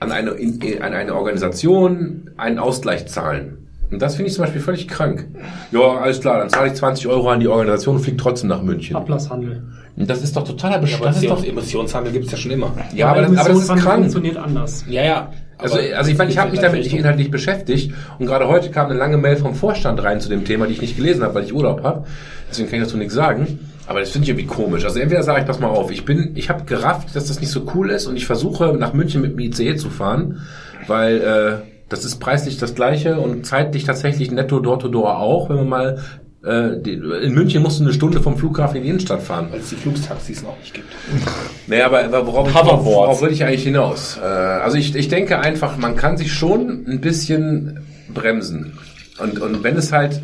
an, 0.00 0.10
eine, 0.10 0.30
in, 0.32 0.60
an 0.82 0.92
eine 0.92 1.14
Organisation 1.14 2.30
einen 2.36 2.58
Ausgleich 2.58 3.06
zahlen. 3.06 3.58
Und 3.88 4.02
das 4.02 4.16
finde 4.16 4.28
ich 4.30 4.34
zum 4.34 4.42
Beispiel 4.42 4.60
völlig 4.60 4.88
krank. 4.88 5.24
Ja, 5.70 5.98
alles 5.98 6.20
klar, 6.20 6.38
dann 6.38 6.50
zahle 6.50 6.66
ich 6.66 6.74
20 6.74 7.06
Euro 7.06 7.30
an 7.30 7.38
die 7.38 7.46
Organisation 7.46 7.94
und 7.94 8.02
fliege 8.02 8.16
trotzdem 8.16 8.48
nach 8.48 8.60
München. 8.60 8.96
Ablasshandel. 8.96 9.62
Das 9.94 10.20
ist 10.24 10.36
doch 10.36 10.42
totaler 10.42 10.74
Ja, 10.74 10.80
Bestand. 10.80 11.02
aber 11.02 11.10
das 11.12 11.22
ist 11.22 11.30
doch, 11.30 11.44
Emissionshandel 11.44 12.12
gibt 12.12 12.24
es 12.26 12.32
ja 12.32 12.38
schon 12.38 12.50
immer. 12.50 12.72
ja, 12.92 13.06
aber, 13.06 13.22
das, 13.22 13.36
aber 13.36 13.48
das 13.50 13.58
ist 13.58 13.68
krank. 13.68 14.00
funktioniert 14.00 14.38
anders. 14.38 14.84
Ja, 14.88 15.04
ja. 15.04 15.32
Also, 15.58 15.78
also 15.96 16.10
ich 16.10 16.18
meine, 16.18 16.30
ich 16.30 16.38
habe 16.38 16.50
mich 16.50 16.60
damit 16.60 16.82
nicht 16.82 16.92
inhaltlich 16.92 17.30
beschäftigt 17.30 17.94
und 18.18 18.26
gerade 18.26 18.48
heute 18.48 18.70
kam 18.70 18.90
eine 18.90 18.98
lange 18.98 19.16
Mail 19.16 19.36
vom 19.36 19.54
Vorstand 19.54 20.02
rein 20.02 20.20
zu 20.20 20.28
dem 20.28 20.44
Thema, 20.44 20.66
die 20.66 20.72
ich 20.72 20.82
nicht 20.82 20.96
gelesen 20.96 21.22
habe, 21.22 21.36
weil 21.36 21.44
ich 21.44 21.54
Urlaub 21.54 21.84
habe. 21.84 22.04
Deswegen 22.50 22.68
kann 22.68 22.80
ich 22.80 22.84
dazu 22.86 22.98
nichts 22.98 23.14
sagen. 23.14 23.58
Aber 23.86 24.00
das 24.00 24.10
finde 24.10 24.24
ich 24.24 24.30
irgendwie 24.30 24.46
komisch. 24.46 24.84
Also 24.84 24.98
entweder 24.98 25.22
sage 25.22 25.40
ich, 25.40 25.46
pass 25.46 25.60
mal 25.60 25.68
auf, 25.68 25.90
ich 25.90 26.04
bin, 26.04 26.32
ich 26.34 26.50
habe 26.50 26.64
gerafft, 26.64 27.14
dass 27.14 27.26
das 27.26 27.40
nicht 27.40 27.50
so 27.50 27.66
cool 27.74 27.90
ist 27.90 28.06
und 28.06 28.16
ich 28.16 28.26
versuche 28.26 28.74
nach 28.78 28.92
München 28.92 29.22
mit 29.22 29.32
dem 29.32 29.38
ICE 29.38 29.76
zu 29.76 29.90
fahren, 29.90 30.42
weil 30.86 31.20
äh, 31.20 31.66
das 31.88 32.04
ist 32.04 32.18
preislich 32.18 32.58
das 32.58 32.74
gleiche 32.74 33.18
und 33.20 33.46
zeitlich 33.46 33.84
tatsächlich 33.84 34.30
netto 34.30 34.58
door 34.58 34.80
to 34.80 34.88
door 34.88 35.18
auch, 35.18 35.48
wenn 35.48 35.56
man 35.56 35.68
mal 35.68 35.98
äh, 36.46 36.80
die, 36.80 36.92
in 36.92 37.34
München 37.34 37.62
musst 37.62 37.80
du 37.80 37.84
eine 37.84 37.92
Stunde 37.92 38.20
vom 38.20 38.36
Flughafen 38.36 38.76
in 38.76 38.82
die 38.84 38.88
Innenstadt 38.90 39.22
fahren. 39.22 39.48
Weil 39.50 39.60
es 39.60 39.70
die 39.70 39.76
Flugstaxis 39.76 40.42
noch 40.42 40.56
nicht 40.58 40.74
gibt. 40.74 40.88
Naja, 41.68 41.86
aber, 41.86 42.04
aber 42.04 42.24
worauf, 42.26 42.54
worauf, 42.54 42.84
worauf 42.84 43.22
will 43.22 43.32
ich 43.32 43.42
eigentlich 43.44 43.64
hinaus? 43.64 44.18
Äh, 44.22 44.24
also 44.24 44.76
ich, 44.78 44.94
ich 44.94 45.08
denke 45.08 45.40
einfach, 45.40 45.76
man 45.76 45.96
kann 45.96 46.16
sich 46.16 46.32
schon 46.32 46.86
ein 46.86 47.00
bisschen 47.00 47.80
bremsen. 48.14 48.78
Und, 49.18 49.40
und 49.40 49.64
wenn 49.64 49.76
es 49.76 49.92
halt, 49.92 50.20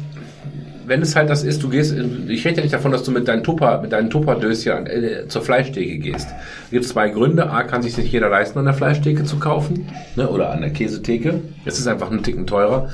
wenn 0.86 1.02
es 1.02 1.16
halt 1.16 1.30
das 1.30 1.42
ist, 1.44 1.62
du 1.62 1.68
gehst, 1.68 1.94
ich 2.28 2.44
rede 2.44 2.56
ja 2.56 2.62
nicht 2.62 2.74
davon, 2.74 2.92
dass 2.92 3.04
du 3.04 3.10
mit 3.10 3.28
deinen 3.28 3.44
Tupper, 3.44 3.80
mit 3.80 3.92
deinen 3.92 4.10
Tupperdöschen 4.10 4.86
äh, 4.86 5.28
zur 5.28 5.42
Fleischtheke 5.42 5.98
gehst. 5.98 6.28
Gibt 6.70 6.84
zwei 6.84 7.08
Gründe. 7.08 7.50
A, 7.50 7.62
kann 7.62 7.82
sich 7.82 7.96
nicht 7.96 8.12
jeder 8.12 8.28
leisten, 8.28 8.58
an 8.58 8.64
der 8.64 8.74
Fleischtheke 8.74 9.24
zu 9.24 9.38
kaufen, 9.38 9.88
ne, 10.16 10.28
oder 10.28 10.50
an 10.50 10.60
der 10.60 10.70
Käsetheke. 10.70 11.40
Es 11.64 11.78
ist 11.78 11.86
einfach 11.86 12.10
einen 12.10 12.22
Ticken 12.22 12.46
teurer. 12.46 12.90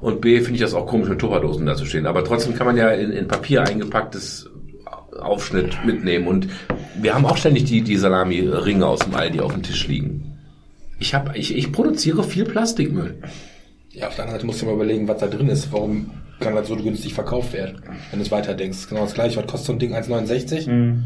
Und 0.00 0.20
B, 0.20 0.40
finde 0.40 0.54
ich 0.54 0.60
das 0.60 0.74
auch 0.74 0.86
komisch, 0.86 1.08
mit 1.08 1.18
Tupperdosen 1.18 1.66
da 1.66 1.74
zu 1.74 1.86
stehen. 1.86 2.06
Aber 2.06 2.24
trotzdem 2.24 2.54
kann 2.54 2.66
man 2.66 2.76
ja 2.76 2.90
in, 2.90 3.10
in 3.10 3.28
Papier 3.28 3.62
eingepacktes 3.62 4.50
Aufschnitt 5.18 5.84
mitnehmen. 5.84 6.26
Und 6.26 6.48
wir 7.00 7.14
haben 7.14 7.26
auch 7.26 7.36
ständig 7.36 7.64
die, 7.64 7.82
die 7.82 7.96
Salami-Ringe 7.96 8.86
aus 8.86 9.00
dem 9.00 9.14
Aldi 9.14 9.40
auf 9.40 9.52
dem 9.52 9.62
Tisch 9.62 9.88
liegen. 9.88 10.38
Ich, 10.98 11.14
hab, 11.14 11.36
ich, 11.36 11.56
ich 11.56 11.72
produziere 11.72 12.22
viel 12.22 12.44
Plastikmüll. 12.44 13.16
Ja, 13.90 14.08
auf 14.08 14.14
der 14.14 14.24
anderen 14.24 14.38
Seite 14.38 14.46
musst 14.46 14.62
du 14.62 14.66
mal 14.66 14.74
überlegen, 14.74 15.08
was 15.08 15.18
da 15.18 15.26
drin 15.26 15.48
ist. 15.48 15.72
Warum 15.72 16.10
kann 16.40 16.54
das 16.54 16.68
so 16.68 16.76
günstig 16.76 17.14
verkauft 17.14 17.52
werden? 17.52 17.80
Wenn 18.10 18.18
du 18.18 18.24
es 18.24 18.30
weiterdenkst. 18.30 18.88
Genau 18.88 19.02
das 19.02 19.14
gleiche. 19.14 19.38
Was 19.38 19.46
kostet 19.46 19.66
so 19.66 19.72
ein 19.72 19.78
Ding? 19.78 19.94
1,69? 19.94 21.02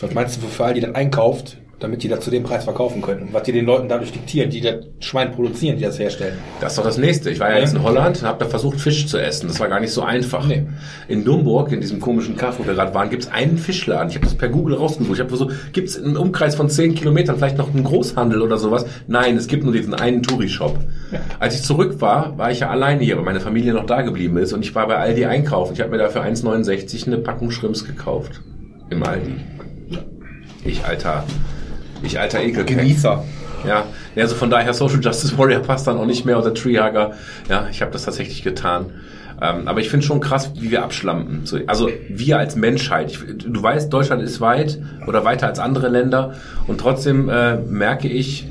Was 0.00 0.14
meinst 0.14 0.36
du, 0.38 0.42
wofür 0.42 0.66
all 0.66 0.74
die 0.74 0.80
das 0.80 0.94
einkauft, 0.94 1.58
damit 1.80 2.02
die 2.02 2.08
das 2.08 2.20
zu 2.20 2.30
dem 2.30 2.42
Preis 2.42 2.64
verkaufen 2.64 3.02
können? 3.02 3.22
Und 3.22 3.32
was 3.32 3.42
die 3.42 3.52
den 3.52 3.64
Leuten 3.64 3.88
dadurch 3.88 4.12
diktieren, 4.12 4.50
die 4.50 4.60
das 4.60 4.84
Schwein 5.00 5.32
produzieren, 5.32 5.76
die 5.76 5.82
das 5.82 5.98
herstellen? 5.98 6.38
Das 6.60 6.72
ist 6.72 6.78
doch 6.78 6.84
das 6.84 6.98
nächste. 6.98 7.30
Ich 7.30 7.40
war 7.40 7.50
ja 7.50 7.58
jetzt 7.58 7.74
in 7.74 7.82
Holland 7.82 8.18
und 8.18 8.28
habe 8.28 8.44
da 8.44 8.48
versucht, 8.48 8.80
Fisch 8.80 9.06
zu 9.06 9.18
essen. 9.18 9.48
Das 9.48 9.58
war 9.58 9.68
gar 9.68 9.80
nicht 9.80 9.92
so 9.92 10.02
einfach. 10.02 10.46
Nee. 10.46 10.66
In 11.08 11.24
Dumburg, 11.24 11.72
in 11.72 11.80
diesem 11.80 11.98
komischen 12.00 12.36
Kaff, 12.36 12.58
wo 12.58 12.66
wir 12.66 12.74
gerade 12.74 12.94
waren, 12.94 13.10
gibt's 13.10 13.28
einen 13.28 13.58
Fischladen. 13.58 14.10
Ich 14.10 14.16
habe 14.16 14.26
das 14.26 14.34
per 14.34 14.48
Google 14.48 14.76
rausgesucht. 14.76 15.14
Ich 15.14 15.20
habe 15.20 15.36
so, 15.36 15.50
gibt's 15.72 15.96
im 15.96 16.16
Umkreis 16.16 16.54
von 16.54 16.68
10 16.68 16.94
Kilometern 16.94 17.36
vielleicht 17.36 17.56
noch 17.56 17.74
einen 17.74 17.84
Großhandel 17.84 18.42
oder 18.42 18.58
sowas? 18.58 18.84
Nein, 19.06 19.36
es 19.36 19.48
gibt 19.48 19.64
nur 19.64 19.72
diesen 19.72 19.94
einen 19.94 20.22
Touri-Shop. 20.22 20.78
Als 21.38 21.54
ich 21.54 21.62
zurück 21.62 22.00
war, 22.00 22.36
war 22.36 22.50
ich 22.50 22.60
ja 22.60 22.70
alleine 22.70 23.02
hier, 23.02 23.16
weil 23.16 23.24
meine 23.24 23.40
Familie 23.40 23.72
noch 23.72 23.86
da 23.86 24.02
geblieben 24.02 24.36
ist. 24.36 24.52
Und 24.52 24.62
ich 24.62 24.74
war 24.74 24.86
bei 24.86 24.96
Aldi 24.96 25.24
einkaufen. 25.24 25.72
Ich 25.72 25.80
habe 25.80 25.90
mir 25.90 25.98
dafür 25.98 26.22
1,69 26.22 27.06
eine 27.06 27.18
Packung 27.18 27.50
Shrimps 27.50 27.86
gekauft. 27.86 28.40
Im 28.90 29.02
Aldi. 29.02 29.36
Ich 30.64 30.84
alter, 30.84 31.24
ich 32.02 32.18
alter 32.18 32.40
Ekelkeck. 32.40 32.78
Genießer. 32.78 33.24
Ja, 33.66 33.84
also 34.16 34.34
von 34.34 34.48
daher 34.48 34.72
Social 34.72 35.00
Justice 35.02 35.36
Warrior 35.36 35.60
passt 35.60 35.86
dann 35.86 35.98
auch 35.98 36.06
nicht 36.06 36.24
mehr 36.24 36.38
oder 36.38 36.54
Treehugger. 36.54 37.12
Ja, 37.48 37.66
ich 37.70 37.82
habe 37.82 37.90
das 37.92 38.04
tatsächlich 38.04 38.42
getan. 38.42 38.86
Ähm, 39.42 39.68
aber 39.68 39.80
ich 39.80 39.88
finde 39.90 40.04
schon 40.04 40.20
krass, 40.20 40.50
wie 40.58 40.70
wir 40.70 40.82
abschlampen. 40.82 41.42
So, 41.44 41.58
also 41.66 41.88
wir 42.08 42.38
als 42.38 42.56
Menschheit. 42.56 43.10
Ich, 43.10 43.18
du 43.18 43.62
weißt, 43.62 43.92
Deutschland 43.92 44.22
ist 44.22 44.40
weit 44.40 44.78
oder 45.06 45.24
weiter 45.24 45.46
als 45.46 45.58
andere 45.58 45.88
Länder 45.88 46.34
und 46.66 46.78
trotzdem 46.80 47.28
äh, 47.28 47.56
merke 47.56 48.08
ich, 48.08 48.46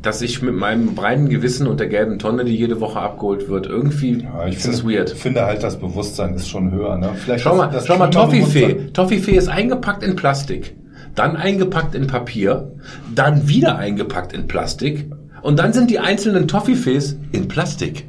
dass 0.00 0.20
ich 0.22 0.42
mit 0.42 0.54
meinem 0.54 0.98
reinen 0.98 1.28
Gewissen 1.28 1.68
und 1.68 1.78
der 1.78 1.86
gelben 1.88 2.18
Tonne, 2.18 2.44
die 2.44 2.56
jede 2.56 2.80
Woche 2.80 2.98
abgeholt 2.98 3.48
wird, 3.48 3.66
irgendwie 3.66 4.24
Ja, 4.24 4.46
ich 4.48 4.56
ist 4.56 4.62
finde, 4.62 4.76
das 4.78 4.86
weird. 4.86 5.10
finde 5.10 5.44
halt, 5.46 5.62
das 5.62 5.78
Bewusstsein 5.78 6.34
ist 6.34 6.48
schon 6.48 6.72
höher. 6.72 6.98
Ne? 6.98 7.10
Vielleicht 7.16 7.44
Schau 7.44 7.54
mal, 7.56 7.68
das 7.68 7.86
schau 7.86 7.96
mal, 7.96 8.10
Toffifee. 8.10 8.90
Toffifee 8.92 9.36
ist 9.36 9.48
eingepackt 9.48 10.02
in 10.02 10.16
Plastik, 10.16 10.74
dann 11.14 11.36
eingepackt 11.36 11.94
in 11.94 12.06
Papier, 12.06 12.72
dann 13.14 13.48
wieder 13.48 13.76
eingepackt 13.78 14.32
in 14.32 14.48
Plastik 14.48 15.10
und 15.42 15.58
dann 15.58 15.72
sind 15.72 15.90
die 15.90 15.98
einzelnen 15.98 16.48
Toffifees 16.48 17.18
in 17.32 17.48
Plastik. 17.48 18.08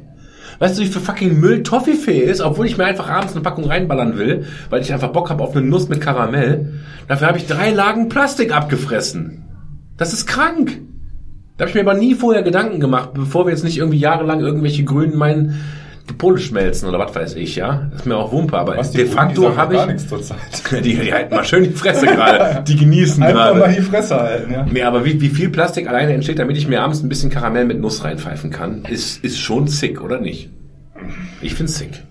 Weißt 0.58 0.78
du, 0.78 0.82
wie 0.82 0.88
viel 0.88 1.02
fucking 1.02 1.40
Müll 1.40 1.62
Toffifee 1.62 2.20
ist, 2.20 2.40
obwohl 2.40 2.66
ich 2.66 2.78
mir 2.78 2.84
einfach 2.84 3.08
abends 3.08 3.32
eine 3.32 3.42
Packung 3.42 3.64
reinballern 3.64 4.18
will, 4.18 4.46
weil 4.70 4.82
ich 4.82 4.92
einfach 4.92 5.12
Bock 5.12 5.30
habe 5.30 5.42
auf 5.42 5.56
eine 5.56 5.66
Nuss 5.66 5.88
mit 5.88 6.00
Karamell. 6.00 6.72
Dafür 7.08 7.28
habe 7.28 7.38
ich 7.38 7.46
drei 7.46 7.70
Lagen 7.70 8.08
Plastik 8.08 8.54
abgefressen. 8.54 9.44
Das 9.96 10.12
ist 10.12 10.26
krank. 10.26 10.80
Da 11.56 11.62
habe 11.62 11.70
ich 11.70 11.74
mir 11.74 11.88
aber 11.88 11.94
nie 11.98 12.14
vorher 12.14 12.42
Gedanken 12.42 12.80
gemacht, 12.80 13.10
bevor 13.14 13.46
wir 13.46 13.50
jetzt 13.50 13.64
nicht 13.64 13.78
irgendwie 13.78 13.98
jahrelang 13.98 14.40
irgendwelche 14.40 14.84
Grünen 14.84 15.16
meinen, 15.16 15.60
Pole 16.12 16.38
schmelzen 16.38 16.88
oder 16.88 16.98
was 16.98 17.14
weiß 17.14 17.34
ich, 17.36 17.56
ja. 17.56 17.88
Das 17.90 18.00
ist 18.02 18.06
mir 18.06 18.16
auch 18.16 18.30
Wumpe, 18.30 18.58
aber 18.58 18.76
Was, 18.76 18.92
de 18.92 19.06
facto 19.06 19.56
habe 19.56 19.74
gar 19.74 19.86
ich. 19.86 19.94
nichts 19.94 20.08
zurzeit. 20.08 20.38
Die, 20.84 20.94
die 20.96 21.12
halten 21.12 21.34
mal 21.34 21.44
schön 21.44 21.64
die 21.64 21.70
Fresse 21.70 22.06
gerade. 22.06 22.62
Die 22.68 22.76
genießen 22.76 23.22
Einfach 23.22 23.52
mal 23.52 23.58
gerade. 23.60 23.74
die 23.74 23.80
Fresse 23.82 24.16
halten, 24.16 24.52
ja. 24.52 24.66
Nee, 24.70 24.82
aber 24.82 25.04
wie, 25.04 25.20
wie 25.20 25.28
viel 25.30 25.48
Plastik 25.48 25.88
alleine 25.88 26.12
entsteht, 26.12 26.38
damit 26.38 26.56
ich 26.56 26.68
mir 26.68 26.82
abends 26.82 27.02
ein 27.02 27.08
bisschen 27.08 27.30
Karamell 27.30 27.64
mit 27.64 27.80
Nuss 27.80 28.04
reinpfeifen 28.04 28.50
kann, 28.50 28.84
ist, 28.84 29.24
ist 29.24 29.38
schon 29.38 29.66
sick, 29.66 30.02
oder 30.02 30.20
nicht? 30.20 30.50
Ich 31.40 31.54
find's 31.54 31.78
sick. 31.78 32.02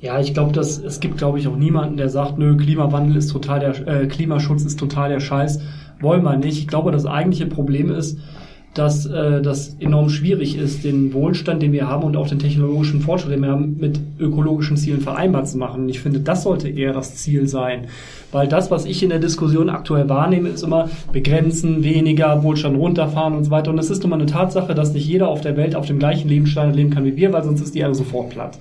Ja, 0.00 0.20
ich 0.20 0.32
glaube, 0.32 0.52
dass 0.52 0.78
es 0.78 1.00
gibt, 1.00 1.18
glaube 1.18 1.40
ich, 1.40 1.48
auch 1.48 1.56
niemanden, 1.56 1.96
der 1.96 2.08
sagt, 2.08 2.38
nö, 2.38 2.56
Klimawandel 2.56 3.16
ist 3.16 3.30
total 3.32 3.58
der 3.60 3.88
äh, 3.88 4.06
Klimaschutz 4.06 4.62
ist 4.64 4.78
total 4.78 5.08
der 5.08 5.20
Scheiß. 5.20 5.60
Wollen 6.00 6.22
wir 6.22 6.36
nicht. 6.36 6.58
Ich 6.58 6.68
glaube, 6.68 6.92
das 6.92 7.04
eigentliche 7.06 7.46
Problem 7.46 7.90
ist, 7.90 8.18
dass 8.74 9.06
äh, 9.06 9.42
das 9.42 9.76
enorm 9.80 10.08
schwierig 10.08 10.56
ist, 10.56 10.84
den 10.84 11.12
Wohlstand, 11.12 11.62
den 11.62 11.72
wir 11.72 11.88
haben 11.88 12.04
und 12.04 12.16
auch 12.16 12.28
den 12.28 12.38
technologischen 12.38 13.00
Fortschritt, 13.00 13.32
den 13.32 13.42
wir 13.42 13.50
haben, 13.50 13.76
mit 13.78 13.98
ökologischen 14.18 14.76
Zielen 14.76 15.00
vereinbar 15.00 15.44
zu 15.44 15.58
machen. 15.58 15.82
Und 15.82 15.88
ich 15.88 16.00
finde, 16.00 16.20
das 16.20 16.44
sollte 16.44 16.68
eher 16.68 16.92
das 16.92 17.16
Ziel 17.16 17.48
sein. 17.48 17.86
Weil 18.30 18.46
das, 18.46 18.70
was 18.70 18.84
ich 18.84 19.02
in 19.02 19.08
der 19.08 19.18
Diskussion 19.18 19.70
aktuell 19.70 20.08
wahrnehme, 20.08 20.50
ist 20.50 20.62
immer 20.62 20.90
begrenzen, 21.12 21.82
weniger, 21.82 22.42
Wohlstand 22.42 22.76
runterfahren 22.76 23.34
und 23.34 23.44
so 23.44 23.50
weiter. 23.50 23.70
Und 23.70 23.78
es 23.78 23.90
ist 23.90 24.04
immer 24.04 24.16
eine 24.16 24.26
Tatsache, 24.26 24.74
dass 24.74 24.92
nicht 24.92 25.08
jeder 25.08 25.28
auf 25.28 25.40
der 25.40 25.56
Welt 25.56 25.74
auf 25.74 25.86
dem 25.86 25.98
gleichen 25.98 26.28
Lebensstandard 26.28 26.76
leben 26.76 26.90
kann 26.90 27.04
wie 27.04 27.16
wir, 27.16 27.32
weil 27.32 27.42
sonst 27.42 27.62
ist 27.62 27.74
die 27.74 27.80
Erde 27.80 27.94
sofort 27.94 28.30
platt. 28.30 28.58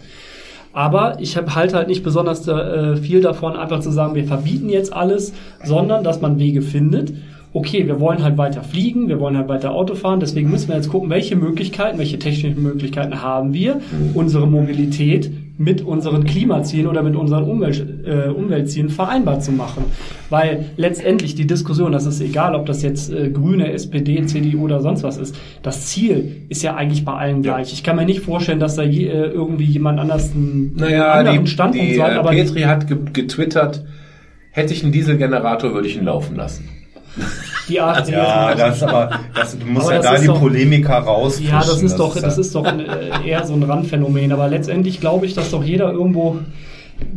Aber 0.73 1.17
ich 1.19 1.35
hab 1.35 1.55
halt 1.55 1.73
halt 1.73 1.87
nicht 1.87 2.03
besonders 2.03 2.47
äh, 2.47 2.97
viel 2.97 3.21
davon, 3.21 3.55
einfach 3.55 3.79
zu 3.79 3.91
sagen, 3.91 4.15
wir 4.15 4.25
verbieten 4.25 4.69
jetzt 4.69 4.93
alles, 4.93 5.33
sondern 5.63 6.03
dass 6.03 6.21
man 6.21 6.39
Wege 6.39 6.61
findet. 6.61 7.13
Okay, 7.53 7.87
wir 7.87 7.99
wollen 7.99 8.23
halt 8.23 8.37
weiter 8.37 8.61
fliegen, 8.61 9.07
wir 9.07 9.19
wollen 9.19 9.37
halt 9.37 9.47
weiter 9.47 9.71
Auto 9.71 9.95
fahren, 9.95 10.19
deswegen 10.19 10.51
müssen 10.51 10.67
wir 10.67 10.75
jetzt 10.75 10.89
gucken, 10.89 11.09
welche 11.09 11.35
Möglichkeiten, 11.35 11.97
welche 11.97 12.19
technischen 12.19 12.61
Möglichkeiten 12.61 13.21
haben 13.21 13.53
wir, 13.53 13.81
unsere 14.13 14.47
Mobilität 14.47 15.31
mit 15.57 15.81
unseren 15.81 16.23
Klimazielen 16.23 16.87
oder 16.87 17.01
mit 17.01 17.15
unseren 17.15 17.43
Umwelt, 17.43 17.83
äh, 18.05 18.29
Umweltzielen 18.29 18.89
vereinbar 18.89 19.39
zu 19.39 19.51
machen. 19.51 19.85
Weil 20.29 20.65
letztendlich 20.77 21.33
die 21.33 21.47
Diskussion, 21.47 21.91
das 21.91 22.05
ist 22.05 22.21
egal, 22.21 22.53
ob 22.53 22.67
das 22.67 22.83
jetzt 22.83 23.11
äh, 23.11 23.31
Grüne, 23.31 23.71
SPD, 23.71 24.23
CDU 24.25 24.65
oder 24.65 24.81
sonst 24.81 25.03
was 25.03 25.17
ist, 25.17 25.35
das 25.63 25.87
Ziel 25.87 26.43
ist 26.49 26.61
ja 26.61 26.75
eigentlich 26.75 27.05
bei 27.05 27.13
allen 27.13 27.41
gleich. 27.41 27.73
Ich 27.73 27.83
kann 27.83 27.95
mir 27.95 28.05
nicht 28.05 28.19
vorstellen, 28.19 28.59
dass 28.59 28.75
da 28.75 28.83
je, 28.83 29.07
äh, 29.07 29.25
irgendwie 29.27 29.65
jemand 29.65 29.99
anders 29.99 30.31
einen 30.35 30.75
Naja, 30.75 31.11
anderen 31.11 31.45
die, 31.45 31.49
Standpunkt 31.49 31.89
die 31.89 31.95
sagt, 31.95 32.13
äh, 32.13 32.19
aber 32.19 32.29
Petri 32.29 32.61
hat 32.61 32.87
ge 32.87 32.97
getwittert, 33.11 33.83
hätte 34.51 34.73
ich 34.73 34.83
einen 34.83 34.91
Dieselgenerator, 34.91 35.73
würde 35.73 35.87
ich 35.87 35.97
ihn 35.97 36.05
laufen 36.05 36.35
lassen. 36.35 36.69
Die 37.69 37.79
AfD 37.81 38.11
Ja, 38.13 38.51
ist 38.51 38.59
das 38.59 38.83
aber, 38.83 39.09
das, 39.35 39.57
du 39.57 39.65
musst 39.65 39.85
Aber 39.87 39.95
ja 39.95 40.01
das 40.01 40.05
da 40.09 40.15
ist 40.15 40.21
die 40.21 40.27
doch- 40.27 40.39
Polemiker 40.39 40.97
raus. 40.99 41.39
Ja, 41.39 41.59
das 41.59 41.81
ist 41.81 41.97
doch, 41.97 42.15
das 42.19 42.37
ist 42.37 42.55
doch 42.55 42.63
ein, 42.63 42.79
äh, 42.79 43.27
eher 43.27 43.45
so 43.45 43.53
ein 43.53 43.63
Randphänomen. 43.63 44.31
Aber 44.31 44.47
letztendlich 44.47 44.99
glaube 44.99 45.25
ich, 45.25 45.33
dass 45.33 45.51
doch 45.51 45.63
jeder 45.63 45.91
irgendwo 45.91 46.39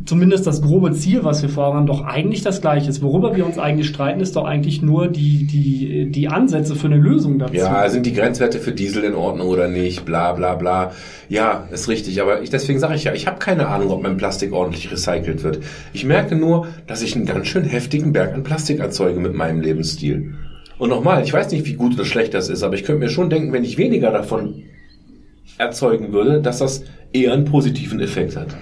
zumindest 0.05 0.47
das 0.47 0.63
grobe 0.63 0.93
Ziel, 0.93 1.25
was 1.25 1.43
wir 1.43 1.49
vorhaben, 1.49 1.87
doch 1.87 2.05
eigentlich 2.05 2.43
das 2.43 2.61
gleiche 2.61 2.89
ist. 2.89 3.03
Worüber 3.03 3.37
wir 3.37 3.47
uns 3.47 3.59
eigentlich 3.59 3.89
streiten, 3.89 4.21
ist 4.21 4.37
doch 4.37 4.45
eigentlich 4.45 4.83
nur 4.83 5.09
die, 5.09 5.47
die, 5.47 6.11
die 6.11 6.29
Ansätze 6.29 6.75
für 6.75 6.87
eine 6.87 6.97
Lösung 6.97 7.39
dazu. 7.39 7.55
Ja, 7.55 7.89
sind 7.89 8.07
die 8.07 8.13
Grenzwerte 8.13 8.59
für 8.59 8.73
Diesel 8.73 9.05
in 9.05 9.15
Ordnung 9.15 9.49
oder 9.49 9.69
nicht? 9.69 10.05
Bla 10.05 10.33
bla 10.33 10.55
bla. 10.55 10.93
Ja, 11.29 11.69
ist 11.71 11.89
richtig. 11.89 12.21
Aber 12.21 12.43
ich, 12.43 12.51
deswegen 12.51 12.79
sage 12.79 12.95
ich 12.95 13.05
ja, 13.05 13.15
ich 13.15 13.27
habe 13.27 13.39
keine 13.39 13.69
Ahnung, 13.69 13.91
ob 13.91 14.03
mein 14.03 14.17
Plastik 14.17 14.53
ordentlich 14.53 14.91
recycelt 14.91 15.45
wird. 15.45 15.61
Ich 15.93 16.05
merke 16.05 16.37
nur, 16.37 16.67
dass 16.87 17.03
ich 17.03 17.15
einen 17.15 17.27
ganz 17.27 17.47
schön 17.47 17.65
heftigen 17.65 18.13
Berg 18.13 18.35
an 18.35 18.43
Plastik 18.43 18.81
erzeuge 18.81 19.21
mit 19.21 19.35
meinem 19.35 19.61
Lebensstil. 19.61 20.35
Und 20.79 20.89
nochmal, 20.89 21.23
ich 21.23 21.33
weiß 21.33 21.51
nicht, 21.53 21.67
wie 21.67 21.75
gut 21.75 21.95
oder 21.95 22.05
schlecht 22.05 22.33
das 22.33 22.49
ist, 22.49 22.63
aber 22.63 22.75
ich 22.75 22.85
könnte 22.85 23.01
mir 23.01 23.11
schon 23.11 23.29
denken, 23.29 23.53
wenn 23.53 23.65
ich 23.65 23.77
weniger 23.77 24.11
davon 24.11 24.63
erzeugen 25.59 26.13
würde, 26.13 26.41
dass 26.41 26.59
das 26.59 26.85
eher 27.13 27.33
einen 27.33 27.45
positiven 27.45 28.01
Effekt 28.01 28.37
hat. 28.37 28.57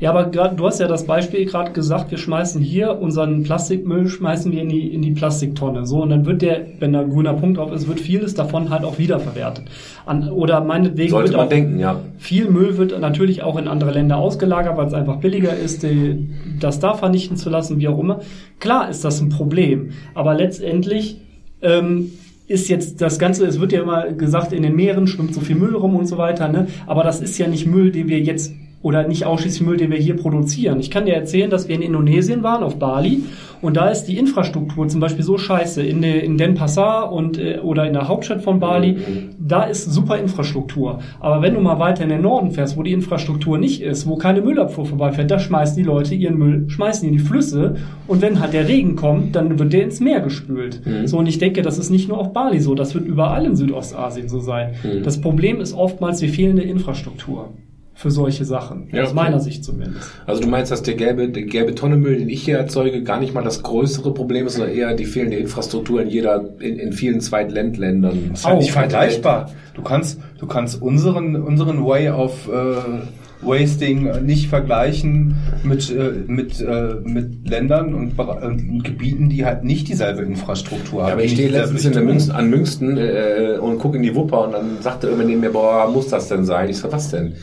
Ja, 0.00 0.10
aber 0.10 0.30
grad, 0.30 0.60
du 0.60 0.66
hast 0.66 0.78
ja 0.78 0.86
das 0.86 1.06
Beispiel 1.06 1.44
gerade 1.44 1.72
gesagt, 1.72 2.12
wir 2.12 2.18
schmeißen 2.18 2.62
hier 2.62 3.00
unseren 3.00 3.42
Plastikmüll, 3.42 4.08
schmeißen 4.08 4.52
wir 4.52 4.62
in 4.62 4.68
die, 4.68 4.94
in 4.94 5.02
die 5.02 5.10
Plastiktonne. 5.10 5.86
So, 5.86 6.02
und 6.02 6.10
dann 6.10 6.24
wird 6.24 6.42
der, 6.42 6.66
wenn 6.78 6.92
da 6.92 7.00
ein 7.00 7.10
grüner 7.10 7.34
Punkt 7.34 7.58
drauf 7.58 7.72
ist, 7.72 7.88
wird 7.88 7.98
vieles 7.98 8.34
davon 8.34 8.70
halt 8.70 8.84
auch 8.84 8.98
wiederverwertet. 8.98 9.64
An, 10.06 10.30
oder 10.30 10.60
meinetwegen 10.60 11.10
Sollte 11.10 11.30
wird 11.30 11.36
man 11.36 11.46
auch, 11.46 11.50
denken, 11.50 11.80
ja. 11.80 12.00
Viel 12.18 12.48
Müll 12.48 12.78
wird 12.78 12.98
natürlich 13.00 13.42
auch 13.42 13.58
in 13.58 13.66
andere 13.66 13.90
Länder 13.90 14.18
ausgelagert, 14.18 14.76
weil 14.76 14.86
es 14.86 14.94
einfach 14.94 15.16
billiger 15.16 15.56
ist, 15.56 15.82
die, 15.82 16.28
das 16.60 16.78
da 16.78 16.94
vernichten 16.94 17.36
zu 17.36 17.50
lassen, 17.50 17.80
wie 17.80 17.88
auch 17.88 17.98
immer. 17.98 18.20
Klar 18.60 18.88
ist 18.90 19.04
das 19.04 19.20
ein 19.20 19.30
Problem, 19.30 19.90
aber 20.14 20.34
letztendlich 20.34 21.20
ähm, 21.60 22.12
ist 22.46 22.68
jetzt 22.68 23.00
das 23.00 23.18
Ganze, 23.18 23.46
es 23.46 23.60
wird 23.60 23.72
ja 23.72 23.82
immer 23.82 24.12
gesagt, 24.12 24.52
in 24.52 24.62
den 24.62 24.76
Meeren 24.76 25.08
schwimmt 25.08 25.34
so 25.34 25.40
viel 25.40 25.56
Müll 25.56 25.74
rum 25.74 25.96
und 25.96 26.06
so 26.06 26.18
weiter, 26.18 26.48
ne? 26.48 26.68
aber 26.86 27.02
das 27.02 27.20
ist 27.20 27.36
ja 27.38 27.48
nicht 27.48 27.66
Müll, 27.66 27.90
den 27.90 28.08
wir 28.08 28.20
jetzt 28.20 28.52
oder 28.82 29.06
nicht 29.06 29.26
ausschließlich 29.26 29.66
Müll, 29.66 29.76
den 29.76 29.90
wir 29.90 29.98
hier 29.98 30.16
produzieren. 30.16 30.78
Ich 30.80 30.90
kann 30.90 31.06
dir 31.06 31.14
erzählen, 31.14 31.50
dass 31.50 31.68
wir 31.68 31.74
in 31.74 31.82
Indonesien 31.82 32.42
waren, 32.42 32.62
auf 32.62 32.78
Bali, 32.78 33.22
und 33.60 33.76
da 33.76 33.88
ist 33.88 34.04
die 34.04 34.16
Infrastruktur 34.18 34.88
zum 34.88 35.00
Beispiel 35.00 35.24
so 35.24 35.36
scheiße. 35.36 35.82
In, 35.82 36.02
der, 36.02 36.22
in 36.22 36.38
Denpasar 36.38 37.12
und 37.12 37.38
äh, 37.38 37.58
oder 37.58 37.86
in 37.86 37.92
der 37.92 38.08
Hauptstadt 38.08 38.42
von 38.42 38.60
Bali, 38.60 38.98
da 39.38 39.64
ist 39.64 39.92
super 39.92 40.18
Infrastruktur. 40.18 41.00
Aber 41.20 41.42
wenn 41.42 41.54
du 41.54 41.60
mal 41.60 41.78
weiter 41.78 42.04
in 42.04 42.10
den 42.10 42.22
Norden 42.22 42.52
fährst, 42.52 42.76
wo 42.76 42.82
die 42.82 42.92
Infrastruktur 42.92 43.58
nicht 43.58 43.82
ist, 43.82 44.06
wo 44.06 44.16
keine 44.16 44.42
Müllabfuhr 44.42 44.86
vorbeifährt, 44.86 45.30
da 45.30 45.38
schmeißen 45.38 45.76
die 45.76 45.82
Leute 45.82 46.14
ihren 46.14 46.38
Müll, 46.38 46.68
schmeißen 46.68 47.06
in 47.08 47.14
die 47.14 47.18
Flüsse 47.18 47.76
und 48.06 48.22
wenn 48.22 48.40
halt 48.40 48.52
der 48.52 48.68
Regen 48.68 48.96
kommt, 48.96 49.34
dann 49.34 49.58
wird 49.58 49.72
der 49.72 49.84
ins 49.84 50.00
Meer 50.00 50.20
gespült. 50.20 50.80
So, 51.04 51.18
und 51.18 51.26
ich 51.26 51.38
denke, 51.38 51.62
das 51.62 51.78
ist 51.78 51.90
nicht 51.90 52.08
nur 52.08 52.18
auf 52.18 52.32
Bali 52.32 52.60
so, 52.60 52.74
das 52.74 52.94
wird 52.94 53.06
überall 53.06 53.44
in 53.44 53.56
Südostasien 53.56 54.28
so 54.28 54.40
sein. 54.40 54.74
Das 55.02 55.20
Problem 55.20 55.60
ist 55.60 55.74
oftmals 55.74 56.20
die 56.20 56.28
fehlende 56.28 56.62
Infrastruktur 56.62 57.50
für 57.98 58.12
solche 58.12 58.44
Sachen. 58.44 58.86
Ja, 58.92 59.02
aus 59.02 59.08
okay. 59.08 59.16
meiner 59.16 59.40
Sicht 59.40 59.64
zumindest. 59.64 60.08
Also 60.24 60.40
du 60.40 60.46
meinst, 60.46 60.70
dass 60.70 60.84
der 60.84 60.94
gelbe, 60.94 61.30
der 61.30 61.42
gelbe 61.42 61.74
Tonnemüll, 61.74 62.16
den 62.16 62.28
ich 62.28 62.44
hier 62.44 62.56
erzeuge, 62.56 63.02
gar 63.02 63.18
nicht 63.18 63.34
mal 63.34 63.42
das 63.42 63.64
größere 63.64 64.14
Problem 64.14 64.46
ist, 64.46 64.54
sondern 64.54 64.72
eher 64.72 64.94
die 64.94 65.04
fehlende 65.04 65.36
Infrastruktur 65.36 66.00
in 66.00 66.08
jeder, 66.08 66.44
in, 66.60 66.78
in 66.78 66.92
vielen 66.92 67.20
Zweitländländern. 67.20 68.28
Das 68.30 68.40
ist 68.40 68.46
halt 68.46 68.58
nicht 68.60 68.70
Auch. 68.70 68.74
vergleichbar. 68.74 69.50
Du 69.74 69.82
kannst, 69.82 70.20
du 70.38 70.46
kannst 70.46 70.80
unseren, 70.80 71.34
unseren 71.34 71.84
Way 71.84 72.10
of 72.10 72.48
äh, 72.48 73.00
Wasting 73.44 74.24
nicht 74.24 74.46
vergleichen 74.46 75.36
mit, 75.64 75.90
äh, 75.90 76.12
mit, 76.28 76.60
äh, 76.60 77.00
mit 77.02 77.48
Ländern 77.48 77.94
und, 77.94 78.16
und 78.16 78.84
Gebieten, 78.84 79.28
die 79.28 79.44
halt 79.44 79.64
nicht 79.64 79.88
dieselbe 79.88 80.22
Infrastruktur 80.22 81.02
haben. 81.02 81.08
Ja, 81.08 81.14
aber 81.14 81.24
ich 81.24 81.32
stehe 81.32 81.48
letztens 81.48 81.84
in 81.84 81.94
der. 81.94 82.02
Münsten, 82.02 82.32
an 82.32 82.48
Münsten 82.48 82.96
äh, 82.96 83.58
und 83.60 83.80
gucke 83.80 83.96
in 83.96 84.04
die 84.04 84.14
Wupper 84.14 84.44
und 84.44 84.52
dann 84.52 84.82
sagte 84.82 85.08
irgendwer 85.08 85.26
neben 85.26 85.40
mir, 85.40 85.50
boah, 85.50 85.90
muss 85.92 86.06
das 86.06 86.28
denn 86.28 86.44
sein? 86.44 86.70
Ich 86.70 86.78
so, 86.78 86.92
was 86.92 87.10
denn? 87.10 87.34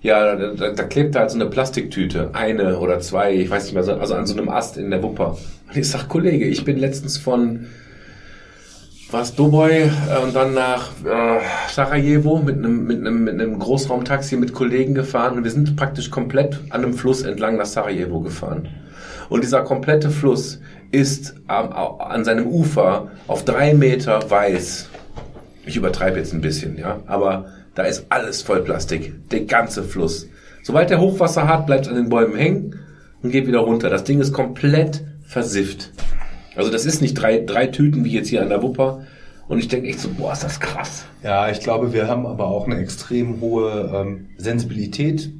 Ja, 0.00 0.36
da, 0.36 0.48
da, 0.54 0.70
da 0.70 0.82
klebt 0.84 1.16
halt 1.16 1.30
so 1.30 1.36
eine 1.40 1.46
Plastiktüte, 1.50 2.30
eine 2.32 2.78
oder 2.78 3.00
zwei, 3.00 3.34
ich 3.34 3.50
weiß 3.50 3.64
nicht 3.64 3.74
mehr, 3.74 3.82
so- 3.82 3.94
also 3.94 4.14
an 4.14 4.26
so 4.26 4.36
einem 4.36 4.48
Ast 4.48 4.76
in 4.76 4.90
der 4.90 5.02
Wupper. 5.02 5.36
Und 5.68 5.76
ich 5.76 5.88
sag, 5.88 6.08
Kollege, 6.08 6.44
ich 6.46 6.64
bin 6.64 6.78
letztens 6.78 7.18
von 7.18 7.66
was 9.10 9.34
Dubai 9.34 9.90
äh, 10.10 10.22
und 10.22 10.36
dann 10.36 10.52
nach 10.54 10.90
äh, 11.04 11.40
Sarajevo 11.72 12.38
mit 12.42 12.56
einem 12.58 12.86
mit 12.86 12.98
einem 12.98 13.24
mit 13.24 13.34
einem 13.34 13.58
Großraumtaxi 13.58 14.36
mit 14.36 14.52
Kollegen 14.52 14.94
gefahren 14.94 15.38
und 15.38 15.44
wir 15.44 15.50
sind 15.50 15.76
praktisch 15.76 16.10
komplett 16.10 16.60
an 16.70 16.84
einem 16.84 16.92
Fluss 16.94 17.22
entlang 17.22 17.56
nach 17.56 17.64
Sarajevo 17.66 18.20
gefahren. 18.20 18.68
Und 19.30 19.42
dieser 19.42 19.62
komplette 19.62 20.10
Fluss 20.10 20.60
ist 20.90 21.34
au- 21.48 21.96
an 21.98 22.24
seinem 22.24 22.46
Ufer 22.46 23.08
auf 23.26 23.44
drei 23.44 23.72
Meter 23.74 24.30
weiß. 24.30 24.90
Ich 25.64 25.76
übertreibe 25.76 26.18
jetzt 26.18 26.32
ein 26.34 26.40
bisschen, 26.42 26.78
ja, 26.78 27.00
aber 27.06 27.46
da 27.78 27.84
ist 27.84 28.06
alles 28.08 28.42
voll 28.42 28.64
Plastik, 28.64 29.28
der 29.30 29.42
ganze 29.42 29.84
Fluss. 29.84 30.28
Sobald 30.64 30.90
der 30.90 31.00
Hochwasser 31.00 31.46
hat, 31.46 31.66
bleibt 31.66 31.86
es 31.86 31.88
an 31.88 31.94
den 31.94 32.08
Bäumen 32.08 32.34
hängen 32.34 32.80
und 33.22 33.30
geht 33.30 33.46
wieder 33.46 33.60
runter. 33.60 33.88
Das 33.88 34.02
Ding 34.02 34.20
ist 34.20 34.32
komplett 34.32 35.04
versifft. 35.22 35.92
Also 36.56 36.72
das 36.72 36.84
ist 36.84 37.00
nicht 37.00 37.14
drei, 37.14 37.38
drei 37.38 37.68
Tüten 37.68 38.04
wie 38.04 38.10
jetzt 38.10 38.30
hier 38.30 38.42
an 38.42 38.48
der 38.48 38.64
Wupper. 38.64 39.02
Und 39.46 39.60
ich 39.60 39.68
denke 39.68 39.86
echt 39.86 40.00
so, 40.00 40.08
boah, 40.08 40.32
ist 40.32 40.42
das 40.42 40.58
krass. 40.58 41.04
Ja, 41.22 41.50
ich 41.50 41.60
glaube, 41.60 41.92
wir 41.92 42.08
haben 42.08 42.26
aber 42.26 42.48
auch 42.48 42.66
eine 42.66 42.78
extrem 42.78 43.40
hohe 43.40 43.92
ähm, 43.94 44.30
Sensibilität 44.38 45.30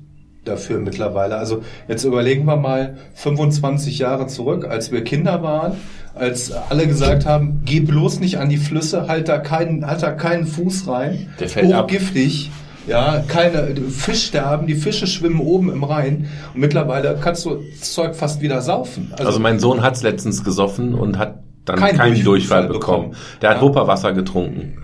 dafür 0.45 0.79
mittlerweile. 0.79 1.39
Also 1.39 1.65
jetzt 1.89 2.05
überlegen 2.05 2.45
wir 2.45 2.57
mal 2.57 2.99
25 3.15 3.99
Jahre 3.99 4.29
zurück, 4.29 4.65
als 4.65 4.93
wir 4.93 5.03
Kinder 5.03 5.43
waren, 5.43 5.73
als 6.19 6.53
alle 6.53 6.87
gesagt 6.87 7.27
haben, 7.27 7.63
geh 7.65 7.81
bloß 7.81 8.21
nicht 8.21 8.39
an 8.39 8.49
die 8.49 8.57
Flüsse, 8.57 9.07
halt 9.09 9.29
da 9.29 9.39
keinen, 9.39 9.87
halt 9.87 10.03
da 10.03 10.11
keinen 10.13 10.47
Fuß 10.47 10.87
rein. 10.89 11.29
Der 11.41 11.49
fällt 11.49 11.73
ab. 11.73 11.85
Hochgiftig. 11.91 12.51
Ja, 12.87 13.23
keine 13.29 13.75
Fischsterben, 13.91 14.67
die 14.67 14.75
Fische 14.75 15.07
schwimmen 15.07 15.41
oben 15.41 15.71
im 15.71 15.85
Rhein 15.85 16.27
und 16.55 16.61
mittlerweile 16.61 17.19
kannst 17.23 17.45
du 17.45 17.59
das 17.79 17.93
Zeug 17.93 18.17
fast 18.17 18.41
wieder 18.41 18.63
saufen. 18.63 19.13
Also, 19.19 19.39
mein 19.41 19.59
Sohn 19.59 19.83
hat's 19.83 20.03
letztens 20.03 20.43
gesoffen 20.43 20.95
und 20.95 21.19
hat 21.19 21.41
dann 21.67 21.79
Keinen 21.79 21.99
keinen 21.99 22.25
Durchfall, 22.25 22.67
Durchfall 22.67 22.69
bekommen. 22.69 23.11
bekommen. 23.11 23.25
Der 23.43 23.51
hat 23.51 23.57
Ja. 23.57 23.63
Wupperwasser 23.63 24.15
getrunken. 24.15 24.79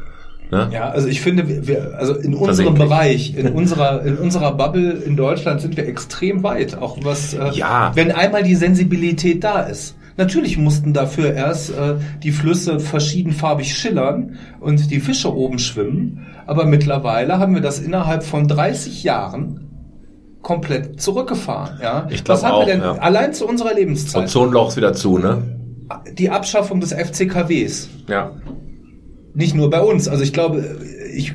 Ne? 0.50 0.68
Ja, 0.70 0.90
also 0.90 1.08
ich 1.08 1.22
finde, 1.22 1.66
wir- 1.66 1.94
also 1.98 2.14
in 2.14 2.34
unserem. 2.34 2.74
Bereich, 2.78 3.34
in 3.38 3.48
unserer, 3.48 4.04
in 4.04 4.18
unserer 4.18 4.52
Bubble 4.52 4.90
in 4.92 5.16
Deutschland 5.16 5.62
sind 5.62 5.78
wir 5.78 5.88
extrem 5.88 6.42
weit. 6.42 6.76
Auch 6.76 6.98
was, 7.02 7.32
äh, 7.32 7.52
Ja. 7.54 7.92
wenn 7.94 8.12
einmal 8.12 8.42
die 8.42 8.54
Sensibilität 8.54 9.42
da 9.42 9.60
ist, 9.62 9.96
Natürlich 10.16 10.58
mussten 10.58 10.92
dafür 10.92 11.32
erst 11.32 11.70
äh, 11.70 11.96
die 12.22 12.30
Flüsse 12.30 12.78
verschiedenfarbig 12.78 13.76
schillern 13.76 14.36
und 14.60 14.90
die 14.90 15.00
Fische 15.00 15.34
oben 15.34 15.58
schwimmen. 15.58 16.26
Aber 16.46 16.66
mittlerweile 16.66 17.38
haben 17.38 17.54
wir 17.54 17.62
das 17.62 17.80
innerhalb 17.80 18.22
von 18.22 18.46
30 18.46 19.02
Jahren 19.02 19.64
komplett 20.42 21.00
zurückgefahren. 21.00 21.78
Ja? 21.82 22.06
Ich 22.10 22.22
Was 22.28 22.44
haben 22.44 22.52
auch, 22.52 22.66
wir 22.66 22.74
denn 22.74 22.82
ja. 22.82 22.92
allein 22.92 23.32
zu 23.32 23.48
unserer 23.48 23.74
Lebenszeit? 23.74 24.24
Ozonloch 24.24 24.68
ist 24.68 24.76
wieder 24.76 24.92
zu, 24.92 25.18
ne? 25.18 25.42
Die 26.12 26.30
Abschaffung 26.30 26.80
des 26.80 26.92
FCKWs. 26.92 27.88
Ja. 28.08 28.32
Nicht 29.34 29.54
nur 29.54 29.68
bei 29.70 29.80
uns. 29.80 30.06
Also 30.06 30.22
ich 30.22 30.32
glaube, 30.32 30.78
ich 31.12 31.34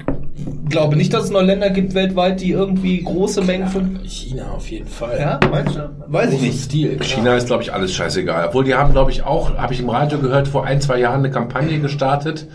glaube 0.70 0.96
nicht, 0.96 1.14
dass 1.14 1.26
es 1.26 1.30
noch 1.32 1.42
Länder 1.42 1.70
gibt 1.70 1.94
weltweit, 1.94 2.42
die 2.42 2.52
irgendwie 2.52 3.02
große 3.04 3.42
Mengen 3.44 3.68
von. 3.68 4.00
China 4.06 4.52
auf 4.52 4.70
jeden 4.70 4.88
Fall. 4.88 5.18
Ja, 5.20 5.40
meinst 5.50 5.76
du? 5.76 5.90
Weiß 6.08 6.34
ich 6.34 6.42
nicht. 6.42 6.60
Stil. 6.60 6.96
klar. 6.98 7.08
China 7.08 7.36
ist, 7.36 7.48
glaube 7.48 7.64
ich, 7.64 7.74
alles 7.74 7.94
scheißegal. 7.94 8.48
Obwohl 8.48 8.64
die 8.64 8.76
haben, 8.76 8.92
glaube 8.94 9.12
ich, 9.12 9.24
auch, 9.24 9.56
habe 9.58 9.74
ich 9.74 9.80
im 9.80 9.90
Radio 9.90 10.20
gehört, 10.20 10.48
vor 10.48 10.66
ein, 10.66 10.82
zwei 10.82 11.00
Jahren 11.00 11.20
eine 11.20 11.32
Kampagne 11.32 11.80
gestartet 11.80 12.48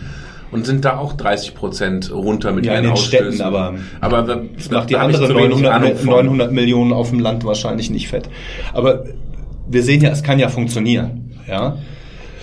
und 0.51 0.65
sind 0.65 0.85
da 0.85 0.97
auch 0.97 1.13
30 1.13 1.55
Prozent 1.55 2.11
runter 2.13 2.51
mit 2.51 2.65
Ja, 2.65 2.73
in 2.73 2.77
ihren 2.77 2.83
den 2.85 2.91
Ausstößen. 2.93 3.33
Städten, 3.33 3.41
aber 3.41 3.75
aber 4.01 4.21
da, 4.21 4.41
Das 4.55 4.69
macht 4.71 4.89
die 4.89 4.95
anderen 4.95 5.27
zu 5.27 5.35
wenig 5.35 5.61
900, 5.61 5.73
Ahnung 5.73 5.95
von. 5.97 6.09
900 6.09 6.51
Millionen 6.51 6.93
auf 6.93 7.09
dem 7.09 7.19
Land 7.19 7.43
wahrscheinlich 7.45 7.89
nicht 7.89 8.07
fett. 8.07 8.29
Aber 8.73 9.05
wir 9.67 9.83
sehen 9.83 10.01
ja, 10.01 10.09
es 10.11 10.23
kann 10.23 10.39
ja 10.39 10.49
funktionieren. 10.49 11.31
Ja, 11.47 11.77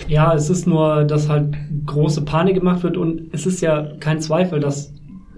Ja, 0.07 0.33
es 0.33 0.49
ist 0.49 0.67
nur, 0.67 1.05
dass 1.05 1.29
halt 1.29 1.55
große 1.85 2.21
Panik 2.23 2.55
gemacht 2.55 2.83
wird 2.83 2.97
und 2.97 3.33
es 3.33 3.45
ist 3.45 3.61
ja 3.61 3.87
kein 3.99 4.19
Zweifel, 4.21 4.59
dass 4.59 4.93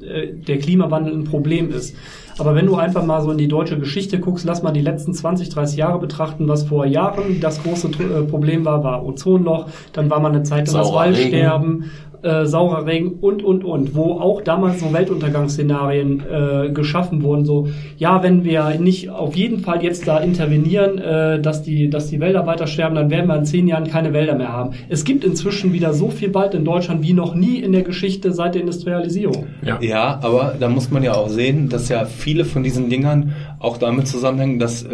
äh, 0.08 0.34
der 0.34 0.60
Klimawandel 0.60 1.14
ein 1.14 1.24
Problem 1.24 1.70
ist. 1.70 1.95
Aber 2.38 2.53
wenn 2.53 2.66
du 2.66 2.76
einfach 2.76 3.06
mal 3.06 3.22
so 3.22 3.32
in 3.32 3.38
die 3.38 3.47
deutsche 3.47 3.80
Geschichte 3.80 4.20
guckst, 4.20 4.45
lass 4.45 4.62
mal 4.62 4.72
die 4.72 4.82
letzten 4.82 5.14
20, 5.14 5.49
30 5.49 5.78
Jahre 5.78 5.99
betrachten, 5.99 6.47
was 6.47 6.64
vor 6.64 6.86
Jahren 6.86 7.39
das 7.39 7.64
große 7.64 7.88
äh, 7.88 8.24
Problem 8.24 8.66
war, 8.66 8.84
war 8.84 9.06
Ozonloch, 9.06 9.68
dann 9.93 10.10
war 10.10 10.20
mal 10.20 10.30
eine 10.30 10.43
Zeit 10.43 10.68
lang 10.68 10.78
das 10.78 10.88
Saurer 10.88 11.12
Regen. 11.12 11.91
Äh, 12.26 12.47
saurer 12.47 12.88
Regen 12.88 13.19
und, 13.21 13.43
und, 13.43 13.63
und, 13.63 13.93
wo 13.93 14.13
auch 14.13 14.41
damals 14.41 14.80
so 14.80 14.91
Weltuntergangsszenarien 14.91 16.23
äh, 16.28 16.71
geschaffen 16.71 17.21
wurden, 17.21 17.45
so, 17.45 17.67
ja, 17.97 18.23
wenn 18.23 18.43
wir 18.43 18.80
nicht 18.80 19.11
auf 19.11 19.36
jeden 19.36 19.59
Fall 19.59 19.84
jetzt 19.84 20.07
da 20.07 20.17
intervenieren, 20.17 20.97
äh, 20.97 21.39
dass, 21.39 21.61
die, 21.61 21.88
dass 21.88 22.07
die 22.07 22.19
Wälder 22.19 22.47
weiter 22.47 22.65
sterben, 22.65 22.95
dann 22.95 23.11
werden 23.11 23.28
wir 23.28 23.36
in 23.36 23.45
zehn 23.45 23.67
Jahren 23.67 23.86
keine 23.86 24.11
Wälder 24.11 24.34
mehr 24.34 24.51
haben. 24.51 24.71
Es 24.89 25.03
gibt 25.03 25.23
inzwischen 25.23 25.71
wieder 25.71 25.93
so 25.93 26.09
viel 26.09 26.34
Wald 26.34 26.55
in 26.55 26.65
Deutschland 26.65 27.03
wie 27.03 27.13
noch 27.13 27.36
nie 27.36 27.59
in 27.59 27.73
der 27.73 27.84
Geschichte 27.84 28.32
seit 28.32 28.55
der 28.55 28.61
Industrialisierung. 28.61 29.45
Ja. 29.63 29.78
Ja, 29.80 30.19
aber 30.23 30.55
da 30.59 30.67
muss 30.67 30.89
man 30.89 31.03
ja 31.03 31.13
auch 31.13 31.30
sehen, 31.30 31.69
dass 31.69 31.89
ja 31.89 32.05
viele 32.05 32.43
von 32.43 32.63
diesen 32.63 32.89
Dingern 32.89 33.34
auch 33.60 33.78
damit 33.78 34.08
zusammenhängen, 34.08 34.60
dass 34.60 34.84
äh, 34.84 34.88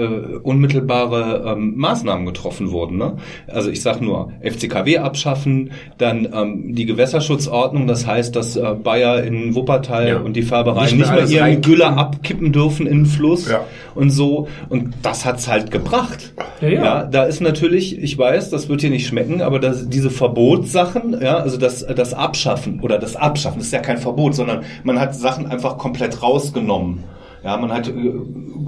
unmittelbare 0.44 1.44
ähm, 1.56 1.74
Maßnahmen 1.78 2.26
getroffen 2.26 2.72
wurden. 2.72 2.98
Ne? 2.98 3.18
Also 3.48 3.70
ich 3.70 3.82
sage 3.82 4.04
nur 4.04 4.32
FCKW 4.42 5.00
abschaffen, 5.00 5.72
dann 5.98 6.28
ähm, 6.34 6.76
die 6.76 6.86
Gewässerschutzordnung, 6.86 7.88
das 7.88 8.06
heißt, 8.08 8.36
dass 8.36 8.56
äh, 8.56 8.76
Bayer 8.82 9.24
in 9.24 9.56
Wuppertal 9.56 10.08
Ja. 10.08 10.18
und 10.20 10.34
die 10.36 10.42
Färbereien 10.44 10.98
Nicht 10.98 11.10
nicht 11.12 11.12
mehr 11.12 11.26
ihren 11.28 11.44
reinkippen. 11.44 11.62
Gülle 11.72 11.88
abkippen 11.98 12.52
dürfen 12.52 12.88
in 12.88 13.00
den 13.00 13.06
Fluss 13.06 13.50
Ja. 13.50 13.62
und 13.96 14.10
so. 14.10 14.48
Und 14.70 14.94
das 15.02 15.26
hat's 15.26 15.48
halt 15.48 15.72
gebracht. 15.72 16.34
Ja, 16.62 16.70
ja. 16.70 17.04
da 17.06 17.24
ist 17.24 17.42
natürlich, 17.42 17.98
ich 18.02 18.18
weiß, 18.18 18.50
das 18.50 18.70
wird 18.70 18.82
dir 18.82 18.90
nicht 18.90 19.08
schmecken, 19.08 19.42
aber 19.42 19.60
das, 19.60 19.90
diese 19.90 20.10
Verbotssachen, 20.10 21.18
ja, 21.22 21.38
also 21.38 21.58
das, 21.58 21.86
das 21.86 22.14
Abschaffen 22.14 22.80
oder 22.82 22.98
das 23.00 23.16
Abschaffen, 23.16 23.58
das 23.60 23.68
ist 23.68 23.74
ja 23.74 23.80
kein 23.80 23.98
Verbot, 23.98 24.36
sondern 24.36 24.64
man 24.84 25.00
hat 25.00 25.16
Sachen 25.16 25.48
einfach 25.48 25.78
komplett 25.78 26.22
rausgenommen. 26.22 27.04
Ja, 27.44 27.58
man 27.58 27.72
hat 27.72 27.88
äh, 27.88 27.94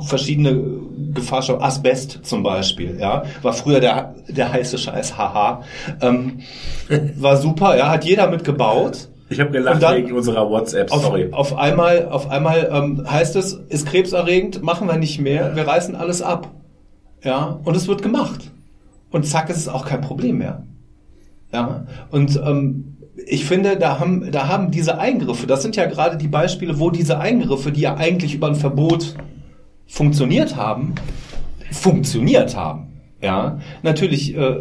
verschiedene 0.06 0.62
Gefahrstoffe, 1.14 1.62
Asbest 1.62 2.20
zum 2.24 2.42
Beispiel, 2.42 2.98
ja, 3.00 3.24
war 3.44 3.54
früher 3.54 3.80
der, 3.80 4.16
der 4.28 4.52
heiße 4.52 4.80
Scheiß, 4.80 5.16
haha, 5.18 5.62
ähm, 6.02 6.40
war 7.18 7.38
super, 7.38 7.78
ja, 7.78 7.90
hat 7.92 8.04
jeder 8.04 8.30
mitgebaut. 8.30 9.10
Ich 9.30 9.40
habe 9.40 9.52
gelacht 9.52 9.82
dann- 9.82 9.96
wegen 9.98 10.12
unserer 10.14 10.50
WhatsApp, 10.50 10.92
Auf, 10.92 11.04
sorry. 11.04 11.30
auf 11.32 11.56
einmal, 11.56 12.08
auf 12.10 12.30
einmal 12.32 12.70
ähm, 12.72 13.06
heißt 13.10 13.36
es, 13.36 13.54
ist 13.54 13.86
krebserregend, 13.88 14.64
machen 14.64 14.88
wir 14.88 14.98
nicht 14.98 15.20
mehr, 15.20 15.56
wir 15.56 15.68
reißen 15.68 15.96
alles 15.96 16.22
ab. 16.24 16.50
Ja, 17.24 17.60
und 17.64 17.76
es 17.78 17.88
wird 17.88 18.02
gemacht. 18.02 18.52
Und 19.12 19.26
zack, 19.28 19.50
ist 19.50 19.58
es 19.58 19.68
auch 19.70 19.86
kein 19.86 20.02
Problem 20.02 20.40
mehr. 20.40 20.64
Ja, 21.54 21.86
und 22.10 22.36
ähm, 22.44 22.93
ich 23.16 23.46
finde, 23.46 23.78
da 23.78 24.00
haben, 24.00 24.32
da 24.32 24.48
haben 24.48 24.72
diese 24.72 24.98
Eingriffe, 24.98 25.46
das 25.48 25.62
sind 25.62 25.76
ja 25.76 25.86
gerade 25.86 26.18
die 26.18 26.28
Beispiele, 26.28 26.80
wo 26.80 26.90
diese 26.90 27.20
Eingriffe, 27.20 27.72
die 27.72 27.82
ja 27.82 27.96
eigentlich 27.96 28.34
über 28.34 28.48
ein 28.48 28.56
Verbot 28.56 29.16
funktioniert 29.88 30.56
haben, 30.56 30.96
funktioniert 31.72 32.56
haben. 32.56 32.88
Ja, 33.22 33.60
natürlich 33.84 34.36
äh, 34.36 34.56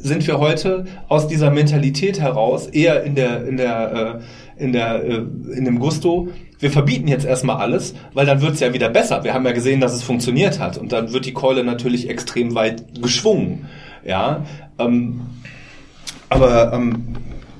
sind 0.00 0.26
wir 0.26 0.38
heute 0.38 0.86
aus 1.08 1.28
dieser 1.28 1.50
Mentalität 1.50 2.20
heraus 2.20 2.66
eher 2.66 3.04
in 3.04 3.14
der 3.14 3.46
in 3.46 3.56
der 3.56 4.20
äh, 4.58 4.62
in 4.64 4.72
der 4.72 5.04
äh, 5.04 5.16
in 5.56 5.64
dem 5.64 5.78
Gusto. 5.78 6.28
Wir 6.58 6.70
verbieten 6.72 7.06
jetzt 7.06 7.24
erstmal 7.24 7.56
alles, 7.56 7.94
weil 8.14 8.26
dann 8.26 8.40
wird's 8.40 8.58
ja 8.58 8.72
wieder 8.72 8.88
besser. 8.88 9.22
Wir 9.22 9.34
haben 9.34 9.46
ja 9.46 9.52
gesehen, 9.52 9.80
dass 9.80 9.94
es 9.94 10.02
funktioniert 10.02 10.58
hat 10.58 10.76
und 10.76 10.90
dann 10.90 11.12
wird 11.12 11.26
die 11.26 11.32
Keule 11.32 11.62
natürlich 11.62 12.08
extrem 12.08 12.54
weit 12.56 13.00
geschwungen. 13.00 13.66
Ja, 14.04 14.44
ähm, 14.78 15.20
aber 16.28 16.72
ähm, 16.72 17.04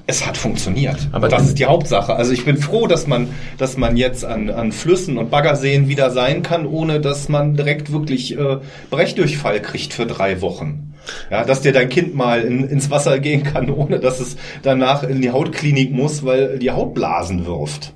es 0.08 0.26
hat 0.26 0.38
funktioniert. 0.38 0.96
Aber 1.12 1.28
das 1.28 1.48
ist 1.48 1.58
die 1.58 1.66
Hauptsache. 1.66 2.16
Also 2.16 2.32
ich 2.32 2.46
bin 2.46 2.56
froh, 2.56 2.86
dass 2.86 3.06
man, 3.06 3.28
dass 3.58 3.76
man 3.76 3.98
jetzt 3.98 4.24
an, 4.24 4.48
an 4.48 4.72
Flüssen 4.72 5.18
und 5.18 5.30
Baggerseen 5.30 5.86
wieder 5.88 6.10
sein 6.10 6.42
kann, 6.42 6.66
ohne 6.66 6.98
dass 6.98 7.28
man 7.28 7.54
direkt 7.54 7.92
wirklich 7.92 8.36
äh, 8.36 8.56
Brechdurchfall 8.88 9.60
kriegt 9.60 9.92
für 9.92 10.06
drei 10.06 10.40
Wochen. 10.40 10.94
Ja, 11.30 11.44
dass 11.44 11.60
dir 11.60 11.72
dein 11.72 11.90
Kind 11.90 12.14
mal 12.14 12.40
in, 12.40 12.64
ins 12.64 12.90
Wasser 12.90 13.18
gehen 13.18 13.42
kann, 13.42 13.68
ohne 13.70 14.00
dass 14.00 14.18
es 14.18 14.38
danach 14.62 15.02
in 15.02 15.20
die 15.20 15.30
Hautklinik 15.30 15.92
muss, 15.92 16.24
weil 16.24 16.58
die 16.58 16.70
Haut 16.70 16.94
Blasen 16.94 17.44
wirft. 17.44 17.92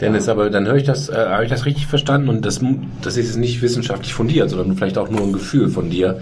Dennis, 0.00 0.28
aber 0.28 0.50
dann 0.50 0.66
höre 0.66 0.76
ich 0.76 0.84
das, 0.84 1.08
äh, 1.08 1.14
habe 1.14 1.44
ich 1.44 1.50
das 1.50 1.66
richtig 1.66 1.86
verstanden 1.86 2.28
und 2.28 2.44
das, 2.44 2.60
das 3.00 3.16
ist 3.16 3.26
jetzt 3.26 3.36
nicht 3.36 3.62
wissenschaftlich 3.62 4.12
fundiert, 4.12 4.50
sondern 4.50 4.76
vielleicht 4.76 4.98
auch 4.98 5.08
nur 5.08 5.20
ein 5.20 5.32
Gefühl 5.32 5.68
von 5.68 5.88
dir, 5.88 6.20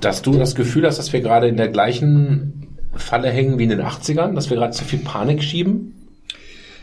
dass 0.00 0.22
du 0.22 0.36
das 0.36 0.56
Gefühl 0.56 0.84
hast, 0.84 0.98
dass 0.98 1.12
wir 1.12 1.20
gerade 1.20 1.46
in 1.46 1.56
der 1.56 1.68
gleichen 1.68 2.65
Falle 2.98 3.28
hängen 3.28 3.58
wie 3.58 3.64
in 3.64 3.70
den 3.70 3.82
80ern, 3.82 4.34
dass 4.34 4.50
wir 4.50 4.56
gerade 4.56 4.72
zu 4.72 4.84
viel 4.84 5.00
Panik 5.00 5.42
schieben? 5.42 5.92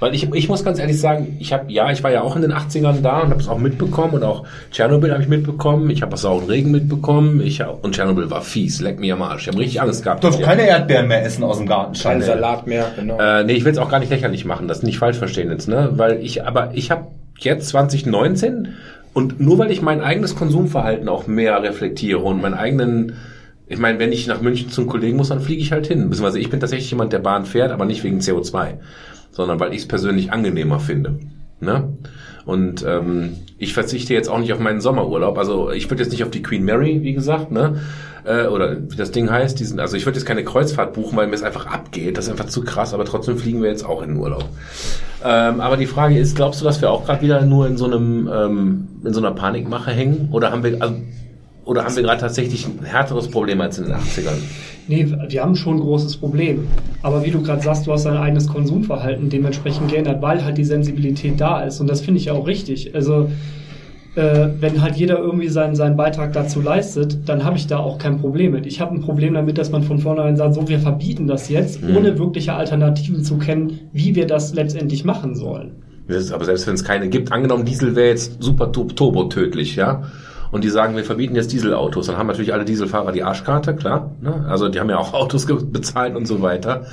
Weil 0.04 0.14
ich, 0.14 0.30
ich 0.34 0.50
muss 0.50 0.66
ganz 0.66 0.80
ehrlich 0.80 1.00
sagen, 1.00 1.38
ich 1.40 1.54
habe, 1.54 1.72
ja, 1.72 1.90
ich 1.90 2.04
war 2.04 2.12
ja 2.12 2.24
auch 2.24 2.36
in 2.36 2.42
den 2.42 2.52
80ern 2.52 3.02
da 3.02 3.22
und 3.22 3.30
habe 3.30 3.40
es 3.40 3.48
auch 3.48 3.58
mitbekommen 3.58 4.16
und 4.16 4.24
auch 4.24 4.44
Tschernobyl 4.70 5.14
habe 5.14 5.24
ich 5.24 5.30
mitbekommen, 5.30 5.90
ich 5.90 6.02
habe 6.02 6.12
das 6.12 6.24
sauren 6.24 6.46
Regen 6.46 6.72
mitbekommen, 6.72 7.40
ich 7.40 7.62
hab, 7.62 7.86
und 7.86 7.96
Tschernobyl 7.96 8.30
war 8.30 8.42
fies, 8.42 8.82
leck 8.82 9.00
mir 9.00 9.14
am 9.14 9.22
Arsch, 9.22 9.44
ich 9.44 9.48
habe 9.48 9.60
richtig 9.60 9.82
alles 9.82 10.02
gehabt. 10.02 10.22
Darf 10.22 10.42
keine 10.42 10.68
Erdbeeren 10.68 11.08
mehr 11.08 11.24
essen 11.24 11.46
aus 11.46 11.58
dem 11.58 11.68
Garten. 11.68 11.98
Kein. 11.98 12.22
Salat 12.22 12.68
mehr, 12.68 12.88
genau. 12.98 13.18
Äh, 13.18 13.46
nee, 13.46 13.54
ich 13.54 13.64
will 13.64 13.72
es 13.72 13.78
auch 13.78 13.90
gar 13.90 14.00
nicht 14.00 14.10
lächerlich 14.10 14.44
machen, 14.44 14.68
das 14.68 14.84
nicht 14.84 14.98
falsch 14.98 15.18
verstehen 15.18 15.50
jetzt, 15.50 15.70
ne? 15.70 15.92
Weil 15.94 16.22
ich, 16.22 16.46
aber 16.46 16.72
ich 16.74 16.92
habe 16.92 17.08
jetzt 17.40 17.70
2019 17.70 18.74
und 19.14 19.40
nur 19.40 19.58
weil 19.58 19.72
ich 19.72 19.82
mein 19.82 20.02
eigenes 20.02 20.36
Konsumverhalten 20.36 21.08
auch 21.08 21.28
mehr 21.28 21.62
reflektiere 21.64 22.20
und 22.20 22.42
meinen 22.42 22.56
eigenen, 22.56 23.14
ich 23.74 23.80
meine, 23.80 23.98
wenn 23.98 24.12
ich 24.12 24.28
nach 24.28 24.40
München 24.40 24.70
zum 24.70 24.88
Kollegen 24.88 25.18
muss, 25.18 25.30
dann 25.30 25.42
fliege 25.42 25.62
ich 25.62 25.72
halt 25.72 25.88
hin. 25.88 26.10
Beziehungsweise 26.10 26.40
ich 26.40 26.50
bin 26.50 26.60
tatsächlich 26.60 26.92
jemand, 26.92 27.12
der 27.12 27.20
Bahn 27.20 27.46
fährt, 27.46 27.72
aber 27.72 27.86
nicht 27.86 28.04
wegen 28.04 28.20
CO2, 28.20 28.76
sondern 29.32 29.60
weil 29.60 29.74
ich 29.74 29.82
es 29.82 29.88
persönlich 29.88 30.32
angenehmer 30.32 30.80
finde. 30.80 31.20
Ne? 31.60 31.94
Und 32.46 32.86
ähm, 32.88 33.38
ich 33.58 33.74
verzichte 33.74 34.14
jetzt 34.14 34.30
auch 34.30 34.38
nicht 34.38 34.54
auf 34.54 34.60
meinen 34.60 34.80
Sommerurlaub. 34.80 35.40
Also 35.40 35.72
ich 35.72 35.90
würde 35.90 36.04
jetzt 36.04 36.12
nicht 36.12 36.24
auf 36.24 36.30
die 36.30 36.44
Queen 36.44 36.64
Mary, 36.64 37.02
wie 37.02 37.14
gesagt, 37.14 37.52
ne? 37.52 37.80
Äh, 38.26 38.46
oder 38.46 38.78
wie 38.92 38.96
das 38.96 39.12
Ding 39.12 39.32
heißt. 39.32 39.60
Diesen, 39.60 39.80
also 39.80 39.98
ich 39.98 40.06
würde 40.06 40.20
jetzt 40.20 40.28
keine 40.28 40.44
Kreuzfahrt 40.44 40.94
buchen, 40.94 41.18
weil 41.18 41.28
mir 41.28 41.36
es 41.36 41.44
einfach 41.44 41.66
abgeht. 41.66 42.18
Das 42.18 42.26
ist 42.26 42.32
einfach 42.32 42.48
zu 42.48 42.64
krass. 42.64 42.94
Aber 42.94 43.06
trotzdem 43.06 43.38
fliegen 43.38 43.62
wir 43.62 43.70
jetzt 43.70 43.86
auch 43.86 44.04
in 44.04 44.10
den 44.10 44.18
Urlaub. 44.18 44.46
Ähm, 45.24 45.62
aber 45.62 45.78
die 45.78 45.88
Frage 45.88 46.20
ist, 46.20 46.36
glaubst 46.36 46.62
du, 46.62 46.66
dass 46.66 46.80
wir 46.82 46.92
auch 46.92 47.06
gerade 47.06 47.22
wieder 47.24 47.42
nur 47.44 47.66
in 47.66 47.78
so 47.78 47.86
einem 47.86 48.30
ähm, 48.32 48.88
in 49.04 49.14
so 49.14 49.20
einer 49.20 49.32
Panikmache 49.32 49.92
hängen? 49.92 50.30
Oder 50.32 50.52
haben 50.52 50.64
wir 50.64 50.82
also, 50.82 50.96
oder 51.66 51.86
haben 51.86 51.96
wir 51.96 52.04
gerade 52.04 52.20
tatsächlich 52.22 52.66
ein 52.68 52.84
härteres 52.84 53.28
Problem 53.30 53.62
als 53.62 53.78
in 53.78 53.86
den 53.86 53.94
80ern? 53.94 54.38
Nee, 54.88 55.08
wir 55.30 55.42
haben 55.42 55.56
schon 55.56 55.76
ein 55.78 55.80
großes 55.80 56.18
Problem. 56.18 56.68
Aber 57.02 57.24
wie 57.24 57.32
du 57.32 57.42
gerade 57.42 57.62
sagst, 57.62 57.88
du 57.88 57.94
hast 57.94 58.06
dein 58.06 58.18
eigenes 58.18 58.48
Konsumverhalten 58.48 59.30
dementsprechend 59.30 59.90
geändert, 59.90 60.22
weil 60.22 60.44
halt 60.44 60.58
die 60.58 60.66
Sensibilität 60.66 61.40
da 61.40 61.62
ist. 61.62 61.80
Und 61.80 61.90
das 61.90 62.02
finde 62.02 62.20
ich 62.20 62.26
ja 62.26 62.34
auch 62.34 62.48
richtig. 62.48 62.94
Also, 62.94 63.30
äh, 64.16 64.50
wenn 64.60 64.82
halt 64.82 64.96
jeder 64.98 65.18
irgendwie 65.20 65.48
seinen, 65.48 65.76
seinen 65.76 65.96
Beitrag 65.96 66.34
dazu 66.34 66.62
leistet, 66.62 67.18
dann 67.28 67.44
habe 67.46 67.56
ich 67.58 67.66
da 67.68 67.78
auch 67.78 67.98
kein 67.98 68.20
Problem 68.20 68.52
mit. 68.52 68.66
Ich 68.68 68.80
habe 68.82 68.94
ein 68.94 69.02
Problem 69.02 69.34
damit, 69.34 69.58
dass 69.58 69.72
man 69.72 69.84
von 69.84 70.00
vornherein 70.00 70.36
sagt, 70.36 70.54
so, 70.54 70.68
wir 70.68 70.80
verbieten 70.80 71.28
das 71.28 71.50
jetzt, 71.50 71.82
Mhm. 71.82 71.96
ohne 71.98 72.20
wirkliche 72.20 72.54
Alternativen 72.54 73.24
zu 73.24 73.38
kennen, 73.38 73.80
wie 73.94 74.16
wir 74.16 74.28
das 74.28 74.54
letztendlich 74.54 75.04
machen 75.06 75.36
sollen. 75.36 75.72
Aber 76.34 76.44
selbst 76.46 76.68
wenn 76.68 76.76
es 76.76 76.84
keine 76.84 77.08
gibt, 77.08 77.32
angenommen, 77.32 77.64
Diesel 77.66 77.96
wäre 77.96 78.10
jetzt 78.10 78.44
super 78.44 78.72
tu- 78.72 78.84
turbo 78.84 79.24
tödlich, 79.24 79.78
ja. 79.78 80.04
Und 80.54 80.64
die 80.64 80.70
sagen, 80.70 80.96
wir 80.96 81.04
verbieten 81.04 81.36
jetzt 81.36 81.52
Dieselautos. 81.52 82.08
Dann 82.08 82.18
haben 82.18 82.28
natürlich 82.28 82.54
alle 82.54 82.64
Dieselfahrer 82.64 83.12
die 83.12 83.24
Arschkarte, 83.24 83.76
klar. 83.76 84.12
Ne? 84.22 84.46
Also 84.48 84.70
die 84.70 84.80
haben 84.80 84.90
ja 84.90 84.98
auch 84.98 85.14
Autos 85.14 85.46
bezahlt 85.48 86.16
und 86.16 86.26
so 86.28 86.42
weiter. 86.42 86.86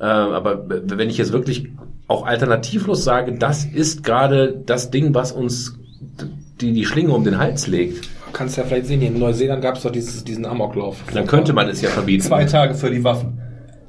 Äh, 0.00 0.04
aber 0.04 0.64
wenn 0.68 1.08
ich 1.08 1.16
jetzt 1.18 1.32
wirklich 1.32 1.68
auch 2.08 2.26
alternativlos 2.26 3.04
sage, 3.04 3.32
das 3.38 3.64
ist 3.64 4.02
gerade 4.04 4.60
das 4.66 4.90
Ding, 4.90 5.14
was 5.14 5.32
uns 5.32 5.78
die, 6.60 6.72
die 6.72 6.84
Schlinge 6.84 7.12
um 7.12 7.22
den 7.24 7.38
Hals 7.38 7.66
legt. 7.68 8.08
Kannst 8.32 8.56
ja 8.56 8.64
vielleicht 8.64 8.86
sehen, 8.86 9.00
hier 9.00 9.10
in 9.10 9.18
Neuseeland 9.18 9.62
gab 9.62 9.76
es 9.76 9.82
doch 9.82 9.90
dieses, 9.92 10.24
diesen 10.24 10.44
Amoklauf. 10.44 10.96
Dann 11.14 11.26
könnte 11.26 11.52
man 11.52 11.68
es 11.68 11.80
ja 11.80 11.88
verbieten. 11.90 12.22
Zwei 12.24 12.44
Tage 12.44 12.74
für 12.74 12.90
die 12.90 13.02
Waffen. 13.04 13.40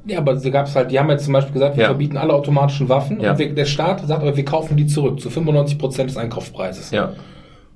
Ja, 0.06 0.18
aber 0.18 0.34
da 0.34 0.48
gab's 0.50 0.74
halt, 0.74 0.90
die 0.90 0.98
haben 0.98 1.10
jetzt 1.10 1.24
zum 1.24 1.34
Beispiel 1.34 1.52
gesagt, 1.52 1.76
wir 1.76 1.82
Ja. 1.82 1.88
verbieten 1.88 2.16
alle 2.16 2.32
automatischen 2.32 2.88
Waffen 2.88 3.20
Ja. 3.20 3.32
und 3.32 3.38
wir, 3.38 3.52
der 3.54 3.66
Staat 3.66 4.06
sagt 4.06 4.22
aber, 4.22 4.36
wir 4.36 4.44
kaufen 4.44 4.76
die 4.76 4.86
zurück 4.86 5.20
zu 5.20 5.28
95% 5.28 6.04
des 6.04 6.16
Einkaufspreises. 6.16 6.90
Ja. 6.90 7.12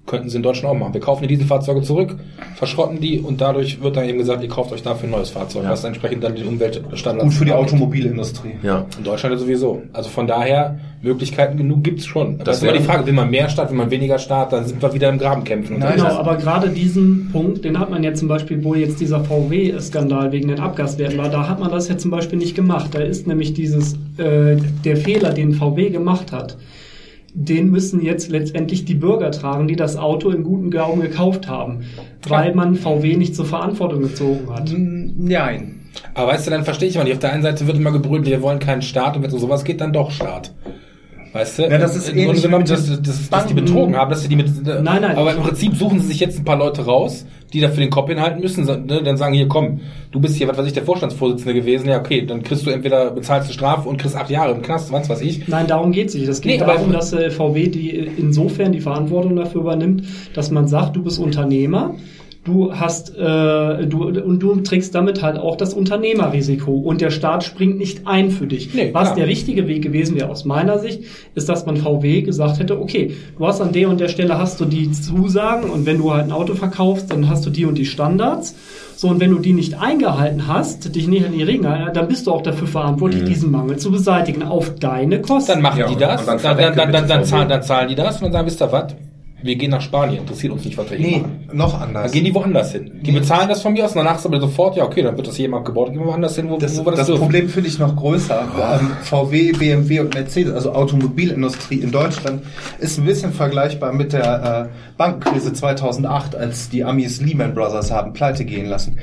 Könnten 0.07 0.29
sie 0.29 0.37
in 0.37 0.43
Deutschland 0.43 0.75
auch 0.75 0.79
machen. 0.79 0.93
Wir 0.93 1.01
kaufen 1.01 1.23
die 1.23 1.29
Dieselfahrzeuge 1.29 1.81
zurück, 1.81 2.17
verschrotten 2.57 3.01
die 3.01 3.21
und 3.21 3.41
dadurch 3.41 3.83
wird 3.83 3.97
dann 3.97 4.07
eben 4.07 4.19
gesagt, 4.19 4.43
ihr 4.43 4.51
kauft 4.51 4.71
euch 4.73 4.83
dafür 4.83 5.09
ein 5.09 5.13
neues 5.13 5.31
Fahrzeug, 5.31 5.65
Ja. 5.65 5.71
was 5.71 5.83
entsprechend 5.83 6.23
dann 6.23 6.35
die 6.35 6.45
Umweltstandards 6.45 7.25
Gut 7.31 7.33
für 7.39 7.45
die. 7.47 7.53
Automobilindustrie. 7.53 8.51
Ja. 8.63 8.85
In 8.99 9.05
Deutschland 9.05 9.33
ja 9.35 9.39
sowieso. 9.39 9.83
Also 9.95 10.11
von 10.11 10.27
daher, 10.27 10.79
Möglichkeiten 11.01 11.57
genug 11.57 11.85
gibt's 11.85 12.05
schon. 12.05 12.37
Das, 12.39 12.45
Das 12.45 12.57
ist 12.59 12.63
immer 12.65 12.73
die 12.73 12.83
Frage, 12.85 13.07
will 13.07 13.13
man 13.15 13.31
mehr 13.31 13.49
Staat, 13.49 13.71
will 13.71 13.77
man 13.79 13.91
weniger 13.91 14.19
Staat, 14.19 14.53
dann 14.53 14.67
sind 14.67 14.83
wir 14.83 14.93
wieder 14.93 15.09
im 15.09 15.19
Grabenkämpfen. 15.19 15.79
Nein, 15.79 15.95
Genau, 15.97 16.09
aber 16.09 16.37
gerade 16.37 16.69
diesen 16.69 17.31
Punkt, 17.33 17.65
den 17.65 17.79
hat 17.79 17.91
man 17.91 18.03
ja 18.05 18.13
zum 18.15 18.29
Beispiel, 18.29 18.63
wo 18.63 18.75
jetzt 18.75 19.01
dieser 19.01 19.25
VW-Skandal 19.25 20.33
wegen 20.33 20.49
den 20.49 20.61
Abgaswerten 20.61 21.17
war, 21.19 21.29
da 21.31 21.49
hat 21.49 21.61
man 21.61 21.71
das 21.71 21.89
ja 21.89 21.97
zum 21.97 22.11
Beispiel 22.11 22.39
nicht 22.39 22.55
gemacht. 22.55 22.91
Da 22.93 22.99
ist 23.01 23.27
nämlich 23.27 23.55
dieses, 23.55 23.95
äh, 24.19 24.57
der 24.85 24.97
Fehler, 24.99 25.31
den 25.33 25.55
VW 25.55 25.91
gemacht 25.91 26.33
hat, 26.33 26.57
den 27.35 27.71
müssen 27.71 28.01
jetzt 28.01 28.31
letztendlich 28.31 28.85
die 28.85 28.95
Bürger 28.95 29.33
tragen, 29.33 29.67
die 29.67 29.77
das 29.77 29.97
Auto 29.97 30.31
im 30.31 30.45
guten 30.45 30.71
Glauben 30.71 31.01
gekauft 31.01 31.49
haben, 31.49 31.81
weil 32.29 32.55
man 32.55 32.77
VW 32.77 33.17
nicht 33.17 33.35
zur 33.35 33.45
Verantwortung 33.45 34.03
gezogen 34.03 34.49
hat. 34.55 34.73
Nein. 34.77 35.81
Aber 36.15 36.33
weißt 36.33 36.47
du, 36.47 36.51
dann 36.53 36.65
verstehe 36.65 36.89
ich 36.89 36.97
mal 36.97 37.05
nicht. 37.05 37.15
Auf 37.15 37.19
der 37.19 37.33
einen 37.33 37.43
Seite 37.43 37.67
wird 37.67 37.77
immer 37.77 37.91
gebrüllt, 37.91 38.25
wir 38.25 38.41
wollen 38.41 38.61
keinen 38.61 38.83
Staat 38.83 39.17
und 39.17 39.23
wenn 39.23 39.29
es 39.29 39.35
um 39.35 39.41
sowas 39.41 39.65
geht, 39.65 39.81
dann 39.81 39.93
doch 39.93 40.13
Staat. 40.13 40.53
Weißt 41.33 41.59
du? 41.59 41.63
Ja, 41.65 41.79
das 41.79 41.97
ist 41.97 42.09
Im 42.09 42.15
Grunde 42.15 42.29
ähnlich 42.29 42.43
genommen, 42.43 42.65
dass, 42.65 42.87
den 42.87 43.03
dass, 43.03 43.29
dass 43.29 43.47
die 43.47 43.55
betrogen 43.55 43.97
haben, 43.97 44.11
dass 44.11 44.23
sie 44.23 44.29
die 44.29 44.37
mit. 44.37 44.65
Nein, 44.65 44.85
nein. 44.85 45.17
Aber 45.17 45.35
im 45.35 45.43
Prinzip 45.43 45.75
suchen 45.75 46.01
sie 46.01 46.07
sich 46.07 46.21
jetzt 46.21 46.39
ein 46.39 46.45
paar 46.45 46.57
Leute 46.57 46.85
raus, 46.85 47.27
die 47.53 47.61
dafür 47.61 47.81
den 47.85 47.91
Kopf 47.91 48.09
hinhalten 48.09 48.41
müssen. 48.41 48.65
Ne? 48.65 49.03
Dann 49.03 49.17
sagen 49.17 49.35
hier, 49.35 49.47
komm, 49.49 49.81
du 50.11 50.21
bist 50.21 50.37
hier, 50.37 50.49
was 50.49 50.59
weiß 50.59 50.67
ich, 50.67 50.73
der 50.73 50.85
Vorstandsvorsitzende 50.85 51.55
gewesen. 51.55 51.89
Ja, 51.89 52.01
okay, 52.01 52.25
dann 52.27 52.43
kriegst 52.43 52.67
du 52.67 52.71
entweder 52.71 53.11
bezahlst 53.11 53.49
du 53.49 53.53
Strafe 53.53 53.89
und 53.89 53.97
kriegst 53.97 54.17
acht 54.17 54.31
Jahre 54.31 54.53
im 54.53 54.63
Knast, 54.63 54.91
was 54.91 55.09
weiß 55.09 55.21
ich. 55.21 55.47
Nein, 55.47 55.67
darum 55.67 55.93
geht 55.93 56.09
es 56.09 56.15
nicht. 56.15 56.29
Es 56.29 56.41
geht 56.41 56.61
Nee, 56.61 56.67
darum, 56.67 56.93
dass 56.93 57.13
äh, 57.13 57.31
VW 57.31 57.69
die 57.69 57.91
insofern 57.91 58.73
die 58.73 58.81
Verantwortung 58.81 59.37
dafür 59.37 59.61
übernimmt, 59.61 60.05
dass 60.35 60.51
man 60.51 60.67
sagt, 60.67 60.97
du 60.97 61.03
bist 61.05 61.19
Unternehmer, 61.19 61.95
du 62.45 62.75
hast 62.75 63.17
äh, 63.17 63.87
du 63.87 64.09
und 64.09 64.39
du 64.41 64.57
trägst 64.61 64.95
damit 64.95 65.23
halt 65.23 65.39
auch 65.39 65.57
das 65.57 65.73
Unternehmerrisiko 65.75 66.73
und 66.73 67.01
der 67.01 67.11
Staat 67.11 67.43
springt 67.43 67.79
nicht 67.79 68.07
ein 68.07 68.31
für 68.31 68.47
dich. 68.47 68.75
Nee, 68.75 68.91
Was 68.93 69.09
klar. 69.09 69.17
der 69.17 69.27
richtige 69.29 69.67
Weg 69.67 69.83
gewesen 69.83 70.17
wäre 70.17 70.29
aus 70.29 70.45
meiner 70.45 70.79
Sicht, 70.79 71.01
ist, 71.35 71.49
dass 71.49 71.65
man 71.67 71.77
VW 71.79 72.23
gesagt 72.23 72.59
hätte, 72.59 72.81
okay, 72.81 73.15
du 73.39 73.47
hast 73.47 73.61
an 73.61 73.73
der 73.73 73.89
und 73.89 73.99
der 73.99 74.09
Stelle 74.09 74.39
hast 74.39 74.61
du 74.61 74.67
die 74.67 74.93
Zusagen 74.93 75.71
und 75.71 75.87
wenn 75.87 75.99
du 75.99 76.13
halt 76.13 76.25
ein 76.25 76.33
Auto 76.33 76.55
verkaufst, 76.55 77.11
dann 77.11 77.29
hast 77.29 77.47
du 77.47 77.51
die 77.51 77.65
und 77.65 77.77
die 77.79 77.87
Standards. 77.87 78.55
So, 78.97 79.09
und 79.09 79.21
wenn 79.21 79.31
du 79.31 79.39
die 79.41 79.53
nicht 79.55 79.81
eingehalten 79.81 80.47
hast, 80.47 80.95
dich 80.95 81.09
nicht 81.09 81.27
an 81.27 81.33
die 81.33 81.43
Regeln 81.43 81.63
gehalten, 81.63 81.95
dann 81.95 82.09
bist 82.09 82.27
du 82.27 82.31
auch 82.31 82.43
dafür 82.43 82.69
verantwortlich, 82.69 83.25
diesen 83.25 83.51
Mangel 83.51 83.77
zu 83.77 83.91
beseitigen, 83.91 84.43
auf 84.45 84.77
deine 84.77 85.21
Kosten. 85.21 85.53
Dann 85.53 85.63
machen 85.63 85.81
Ja, 85.81 85.89
die 85.89 85.97
das, 85.97 86.25
dann 86.25 86.41
dann, 86.41 86.77
dann, 86.77 86.93
dann, 86.93 87.09
dann, 87.09 87.25
zahlen, 87.25 87.49
dann 87.49 87.63
zahlen 87.63 87.89
die 87.89 87.97
das 87.97 88.17
und 88.19 88.25
dann 88.25 88.33
sagen, 88.33 88.47
wisst 88.47 88.63
ihr 88.63 88.71
was? 88.71 88.95
Wir 89.45 89.57
gehen 89.57 89.71
nach 89.71 89.83
Spanien, 89.83 90.21
interessiert 90.21 90.53
uns 90.55 90.65
nicht, 90.65 90.79
was 90.79 90.91
wir 90.91 90.99
Nee, 90.99 91.19
machen. 91.19 91.49
noch 91.53 91.79
anders. 91.79 92.05
Dann 92.05 92.13
gehen 92.13 92.25
die 92.25 92.35
woanders 92.35 92.73
hin. 92.73 92.91
Die 93.03 93.13
bezahlen 93.13 93.47
das 93.49 93.61
von 93.61 93.75
mir 93.75 93.85
aus 93.85 93.91
und 93.91 93.99
danach 93.99 94.17
ist 94.19 94.25
aber 94.25 94.41
sofort, 94.41 94.75
ja 94.77 94.85
okay, 94.85 95.03
dann 95.03 95.17
wird 95.19 95.27
das 95.27 95.37
hier 95.37 95.45
jemand 95.45 95.67
gebaut, 95.67 95.91
gehen 95.93 95.99
wir 96.01 96.07
woanders 96.07 96.35
hin, 96.37 96.49
wo, 96.49 96.57
Das, 96.57 96.75
wo 96.79 96.85
wir 96.87 96.93
das, 96.93 97.01
das 97.01 97.07
dürfen. 97.09 97.21
Problem 97.25 97.49
finde 97.51 97.69
ich 97.69 97.79
noch 97.79 97.95
größer. 97.95 98.41
Ähm, 98.81 98.91
VW, 99.03 99.53
BMW 99.53 100.01
und 100.01 100.15
Mercedes, 100.15 100.55
also 100.55 100.73
Automobilindustrie 100.73 101.77
in 101.77 101.93
Deutschland, 101.93 102.43
ist 102.79 102.99
ein 102.99 103.05
bisschen 103.05 103.33
vergleichbar 103.35 103.93
mit 103.93 104.15
der 104.15 104.71
äh, 104.73 104.95
Bankenkrise 104.97 105.53
2008, 105.53 106.35
als 106.35 106.71
die 106.71 106.83
Amis 106.83 107.21
Lehman 107.21 107.53
Brothers 107.55 107.91
haben 107.91 108.15
pleite 108.15 108.47
gehen 108.47 108.65
lassen. 108.67 108.97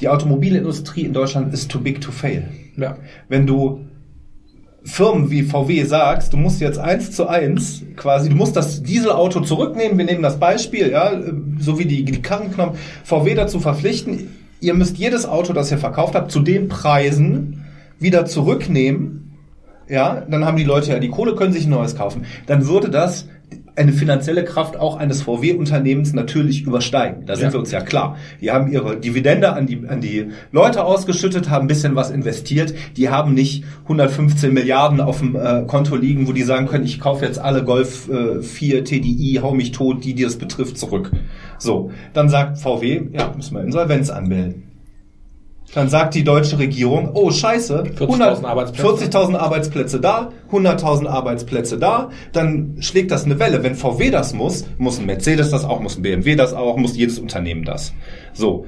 Die 0.00 0.08
Automobilindustrie 0.08 1.02
in 1.02 1.12
Deutschland 1.12 1.54
ist 1.54 1.70
too 1.70 1.78
big 1.78 2.00
to 2.00 2.10
fail. 2.10 2.48
Ja. 2.76 2.96
Wenn 3.28 3.46
du 3.46 3.82
Firmen 4.84 5.30
wie 5.30 5.42
VW 5.42 5.84
sagst, 5.84 6.32
du 6.32 6.36
musst 6.36 6.60
jetzt 6.60 6.78
eins 6.78 7.10
zu 7.10 7.26
eins 7.26 7.82
quasi, 7.96 8.28
du 8.28 8.36
musst 8.36 8.54
das 8.54 8.82
Dieselauto 8.82 9.40
zurücknehmen, 9.40 9.96
wir 9.96 10.04
nehmen 10.04 10.22
das 10.22 10.38
Beispiel, 10.38 10.90
ja, 10.90 11.12
so 11.58 11.78
wie 11.78 11.86
die, 11.86 12.04
die 12.04 12.20
Karrenknopf, 12.20 12.78
VW 13.02 13.34
dazu 13.34 13.60
verpflichten, 13.60 14.28
ihr 14.60 14.74
müsst 14.74 14.98
jedes 14.98 15.26
Auto, 15.26 15.54
das 15.54 15.70
ihr 15.70 15.78
verkauft 15.78 16.14
habt, 16.14 16.30
zu 16.30 16.40
den 16.40 16.68
Preisen 16.68 17.64
wieder 17.98 18.26
zurücknehmen, 18.26 19.24
ja, 19.88 20.22
dann 20.28 20.44
haben 20.44 20.56
die 20.56 20.64
Leute 20.64 20.92
ja 20.92 20.98
die 20.98 21.10
Kohle, 21.10 21.34
können 21.34 21.52
sich 21.52 21.66
ein 21.66 21.70
neues 21.70 21.96
kaufen. 21.96 22.24
Dann 22.46 22.66
würde 22.66 22.90
das 22.90 23.28
eine 23.76 23.92
finanzielle 23.92 24.44
Kraft 24.44 24.76
auch 24.76 24.96
eines 24.96 25.22
VW-Unternehmens 25.22 26.12
natürlich 26.12 26.62
übersteigen. 26.62 27.26
Da 27.26 27.34
sind 27.34 27.46
Ja. 27.46 27.52
wir 27.54 27.60
uns 27.60 27.72
ja 27.72 27.80
klar. 27.80 28.16
Die 28.40 28.50
haben 28.52 28.70
ihre 28.70 28.96
Dividende 28.96 29.52
an 29.52 29.66
die, 29.66 29.82
an 29.88 30.00
die 30.00 30.28
Leute 30.52 30.84
ausgeschüttet, 30.84 31.50
haben 31.50 31.64
ein 31.64 31.68
bisschen 31.68 31.96
was 31.96 32.10
investiert. 32.10 32.72
Die 32.96 33.08
haben 33.08 33.34
nicht 33.34 33.64
115 33.84 34.54
Milliarden 34.54 35.00
auf 35.00 35.18
dem 35.18 35.34
äh, 35.34 35.64
Konto 35.66 35.96
liegen, 35.96 36.28
wo 36.28 36.32
die 36.32 36.42
sagen 36.42 36.66
können, 36.66 36.84
ich 36.84 37.00
kaufe 37.00 37.24
jetzt 37.24 37.38
alle 37.38 37.64
Golf 37.64 38.08
äh, 38.08 38.42
4 38.42 38.84
TDI, 38.84 39.40
hau 39.42 39.54
mich 39.54 39.72
tot, 39.72 40.04
die, 40.04 40.14
die 40.14 40.22
das 40.22 40.36
betrifft, 40.36 40.78
zurück. 40.78 41.10
So, 41.58 41.90
dann 42.12 42.28
sagt 42.28 42.58
VW, 42.58 43.02
ja, 43.12 43.32
müssen 43.36 43.54
wir 43.56 43.62
Insolvenz 43.64 44.10
anmelden. 44.10 44.62
Dann 45.74 45.88
sagt 45.88 46.14
die 46.14 46.22
deutsche 46.22 46.58
Regierung, 46.58 47.10
oh 47.14 47.30
scheiße, 47.32 47.82
40.000 47.98 48.44
Arbeitsplätze. 48.44 49.04
40.000 49.06 49.36
Arbeitsplätze 49.36 50.00
da, 50.00 50.30
100.000 50.52 51.08
Arbeitsplätze 51.08 51.78
da, 51.78 52.10
dann 52.32 52.76
schlägt 52.78 53.10
das 53.10 53.24
eine 53.24 53.38
Welle. 53.40 53.62
Wenn 53.64 53.74
VW 53.74 54.10
das 54.10 54.34
muss, 54.34 54.66
muss 54.78 55.00
ein 55.00 55.06
Mercedes 55.06 55.50
das 55.50 55.64
auch, 55.64 55.80
muss 55.80 55.96
ein 55.98 56.02
BMW 56.02 56.36
das 56.36 56.54
auch, 56.54 56.76
muss 56.76 56.96
jedes 56.96 57.18
Unternehmen 57.18 57.64
das. 57.64 57.92
So. 58.32 58.66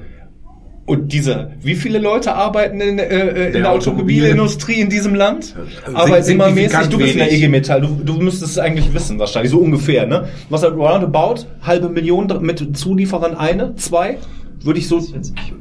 Und 0.85 1.11
diese, 1.11 1.51
wie 1.61 1.75
viele 1.75 1.99
Leute 1.99 2.33
arbeiten 2.33 2.79
in, 2.79 2.97
äh, 2.97 3.03
äh, 3.03 3.47
in 3.47 3.53
der 3.53 3.71
Automobil- 3.71 3.73
Automobilindustrie 3.73 4.79
in 4.79 4.89
diesem 4.89 5.15
Land? 5.15 5.53
Sig- 5.85 5.95
Arbeitnehmermäßig, 5.95 6.69
signifikant 6.71 6.93
du 6.93 6.97
bist 6.97 7.11
in 7.13 7.17
der. 7.19 7.33
IG 7.33 7.47
Metall, 7.49 7.81
du, 7.81 7.87
du 8.05 8.13
müsstest 8.21 8.51
es 8.53 8.57
eigentlich 8.57 8.93
wissen, 8.93 9.19
wahrscheinlich, 9.19 9.51
so 9.51 9.59
ungefähr, 9.59 10.05
ne? 10.05 10.29
Was 10.49 10.63
hat 10.63 10.71
roundabout? 10.77 11.41
Halbe 11.61 11.89
Million 11.89 12.27
mit 12.41 12.77
Zulieferern 12.77 13.35
eine, 13.35 13.75
zwei? 13.75 14.17
Würde 14.63 14.79
ich 14.79 14.87
so, 14.87 15.01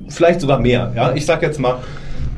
vielleicht 0.09 0.41
sogar 0.41 0.59
mehr, 0.59 0.93
ja? 0.97 1.15
Ich 1.15 1.27
sag 1.27 1.43
jetzt 1.43 1.61
mal, 1.61 1.79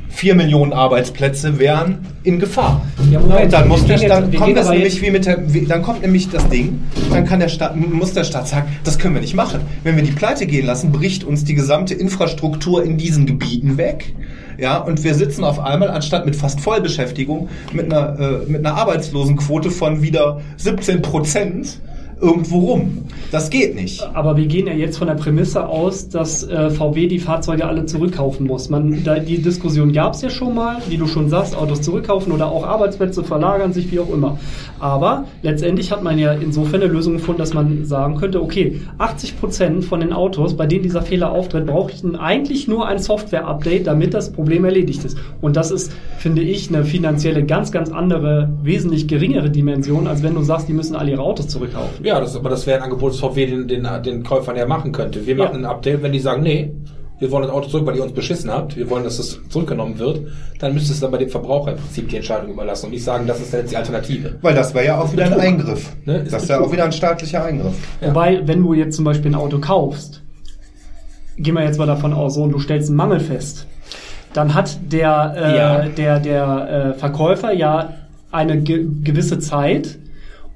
vier 0.09 0.35
Millionen 0.35 0.73
Arbeitsplätze 0.73 1.59
wären 1.59 1.99
in 2.25 2.39
Gefahr. 2.41 2.85
Ja, 3.11 3.21
Moment, 3.21 3.53
dann 3.53 3.69
muss 3.69 3.87
der 3.87 3.99
Staat, 3.99 4.33
jetzt- 4.33 4.41
kommt 4.41 4.57
das 4.57 4.69
nämlich 4.69 5.01
wie 5.01 5.11
mit 5.11 5.27
der, 5.27 5.53
wie, 5.53 5.65
dann 5.65 5.83
kommt 5.83 6.03
nämlich 6.03 6.29
das 6.29 6.49
Ding, 6.49 6.81
dann 7.11 7.25
kann 7.25 7.39
der 7.41 7.49
Staat, 7.49 7.77
muss 7.77 8.15
der 8.15 8.25
Staat 8.25 8.49
sagen, 8.49 8.67
das 8.85 8.99
können 8.99 9.15
wir 9.15 9.21
nicht 9.21 9.35
machen. 9.35 9.61
Wenn 9.85 9.95
wir 9.97 10.03
die 10.03 10.11
Pleite 10.11 10.47
gehen 10.47 10.67
lassen, 10.67 10.91
bricht 10.91 11.23
uns 11.25 11.45
die 11.45 11.55
gesamte 11.55 11.95
Infrastruktur 11.95 12.83
in 12.83 12.97
diesen 12.99 13.27
Gebieten 13.27 13.77
weg. 13.77 14.13
Ja, 14.59 14.79
und 14.79 15.05
wir 15.05 15.15
sitzen 15.15 15.45
auf 15.45 15.61
einmal, 15.61 15.89
anstatt 15.89 16.27
mit 16.27 16.35
fast 16.35 16.61
Vollbeschäftigung, 16.61 17.49
mit 17.73 17.93
einer, 17.93 18.19
äh, 18.19 18.51
mit 18.51 18.67
einer 18.67 18.75
Arbeitslosenquote 18.77 19.71
von 19.71 20.03
wieder 20.03 20.41
17 20.57 21.01
Prozent 21.01 21.79
irgendwo 22.21 22.59
rum. 22.59 22.99
Das 23.31 23.51
geht 23.51 23.75
nicht. 23.75 24.03
Aber 24.15 24.37
wir 24.37 24.47
gehen 24.47 24.67
ja 24.67 24.73
jetzt 24.73 24.99
von 24.99 25.07
der 25.07 25.15
Prämisse 25.15 25.67
aus, 25.67 26.09
dass 26.09 26.45
äh, 26.45 26.71
VW 26.71 27.07
die 27.07 27.19
Fahrzeuge 27.19 27.67
alle 27.67 27.85
zurückkaufen 27.85 28.47
muss. 28.47 28.71
Man, 28.71 29.05
da, 29.05 29.19
die 29.19 29.43
Diskussion 29.43 29.93
gab 29.93 30.15
es 30.15 30.23
ja 30.23 30.31
schon 30.31 30.55
mal, 30.55 30.79
wie 30.89 30.97
du 30.97 31.07
schon 31.07 31.29
sagst, 31.29 31.55
Autos 31.55 31.83
zurückkaufen 31.83 32.33
oder 32.33 32.51
auch 32.51 32.65
Arbeitsplätze 32.65 33.23
verlagern 33.23 33.73
sich, 33.73 33.91
wie 33.93 34.01
auch 34.01 34.11
immer. 34.11 34.39
Aber 34.79 35.25
letztendlich 35.43 35.93
hat 35.93 36.03
man 36.03 36.19
ja 36.19 36.33
insofern 36.33 36.83
eine 36.83 36.91
Lösung 36.91 37.15
gefunden, 37.15 37.41
dass 37.41 37.55
man 37.55 37.85
sagen 37.85 38.17
könnte, 38.17 38.43
okay, 38.43 38.81
80 38.99 39.39
Prozent 39.39 39.85
von 39.85 40.01
den 40.01 40.13
Autos, 40.13 40.57
bei 40.57 40.67
denen 40.67 40.83
dieser 40.83 41.03
Fehler 41.03 41.33
auftritt, 41.33 41.67
brauchen 41.67 42.17
eigentlich 42.17 42.67
nur 42.67 42.87
ein 42.87 42.99
Software-Update, 42.99 43.87
damit 43.87 44.15
das 44.15 44.33
Problem 44.33 44.65
erledigt 44.65 45.05
ist. 45.05 45.19
Und 45.41 45.57
das 45.57 45.71
ist, 45.71 45.93
finde 46.19 46.43
ich, 46.43 46.69
eine 46.69 46.85
finanzielle 46.85 47.45
ganz, 47.45 47.73
ganz 47.73 47.91
andere, 47.91 48.51
wesentlich 48.63 49.07
geringere 49.09 49.51
Dimension, 49.51 50.07
als 50.07 50.23
wenn 50.23 50.35
du 50.35 50.43
sagst, 50.43 50.69
die 50.69 50.73
müssen 50.73 50.97
alle 50.97 51.11
ihre 51.11 51.23
Autos 51.23 51.49
zurückkaufen. 51.49 52.05
Ja, 52.09 52.21
das, 52.21 52.35
aber 52.37 52.51
das 52.51 52.67
wäre 52.67 52.79
ein 52.79 52.85
Angebot, 52.85 53.13
das 53.13 53.21
VW 53.21 53.47
den, 53.47 53.69
den, 53.69 53.87
den 54.05 54.23
Käufern 54.23 54.57
ja 54.57 54.67
machen 54.67 54.93
könnte. 54.93 55.27
Wir 55.27 55.37
Ja. 55.37 55.45
machen 55.45 55.59
ein 55.59 55.65
Update, 55.65 56.03
wenn 56.03 56.13
die 56.13 56.19
sagen, 56.21 56.43
nee, 56.43 56.73
wir 57.21 57.31
wollen 57.33 57.43
das 57.43 57.53
Auto 57.53 57.69
zurück, 57.69 57.85
weil 57.87 57.97
ihr 57.97 58.03
uns 58.05 58.13
beschissen 58.13 58.49
habt, 58.51 58.77
wir 58.77 58.89
wollen, 58.91 59.03
dass 59.05 59.19
es 59.19 59.41
zurückgenommen 59.49 59.99
wird, 59.99 60.21
dann 60.61 60.73
müsste 60.73 60.93
es 60.93 61.01
dann 61.01 61.11
bei 61.11 61.19
dem 61.19 61.29
Verbraucher 61.29 61.73
im 61.73 61.79
Prinzip 61.79 62.09
die 62.09 62.17
Entscheidung 62.17 62.53
überlassen 62.53 62.87
und 62.87 62.93
nicht 62.93 63.03
sagen, 63.05 63.27
das 63.27 63.41
ist 63.41 63.53
jetzt 63.53 63.73
die 63.73 63.77
Alternative. 63.77 64.37
Weil 64.41 64.55
das 64.55 64.73
wäre 64.73 64.87
ja 64.87 65.01
auch 65.01 65.13
wieder 65.13 65.25
ein 65.25 65.31
Betrug. 65.31 65.45
Eingriff. 65.45 65.97
Ne, 66.05 66.19
ist 66.19 66.33
Das 66.33 66.49
wäre 66.49 66.59
Betrug. 66.59 66.69
auch 66.69 66.73
wieder 66.75 66.85
ein 66.85 66.93
staatlicher 66.93 67.45
Eingriff. 67.45 67.75
Ja. 68.01 68.09
Wobei, 68.11 68.41
wenn 68.47 68.63
du 68.63 68.73
jetzt 68.75 68.95
zum 68.97 69.05
Beispiel 69.05 69.33
ein 69.33 69.35
Auto 69.35 69.59
kaufst, 69.59 70.23
gehen 71.37 71.55
wir 71.55 71.65
jetzt 71.65 71.79
mal 71.79 71.87
davon 71.87 72.13
aus, 72.13 72.35
so, 72.35 72.43
und 72.45 72.53
du 72.53 72.59
stellst 72.61 72.89
einen 72.89 72.97
Mangel 72.97 73.21
fest, 73.21 73.67
dann 74.33 74.55
hat 74.55 74.79
der, 74.93 75.35
äh, 75.37 75.57
Ja. 75.57 75.79
der, 75.89 76.21
der 76.21 76.93
äh, 76.95 76.99
Verkäufer 76.99 77.53
ja 77.53 77.95
eine 78.31 78.59
ge 78.61 78.87
gewisse 79.03 79.39
Zeit, 79.41 79.99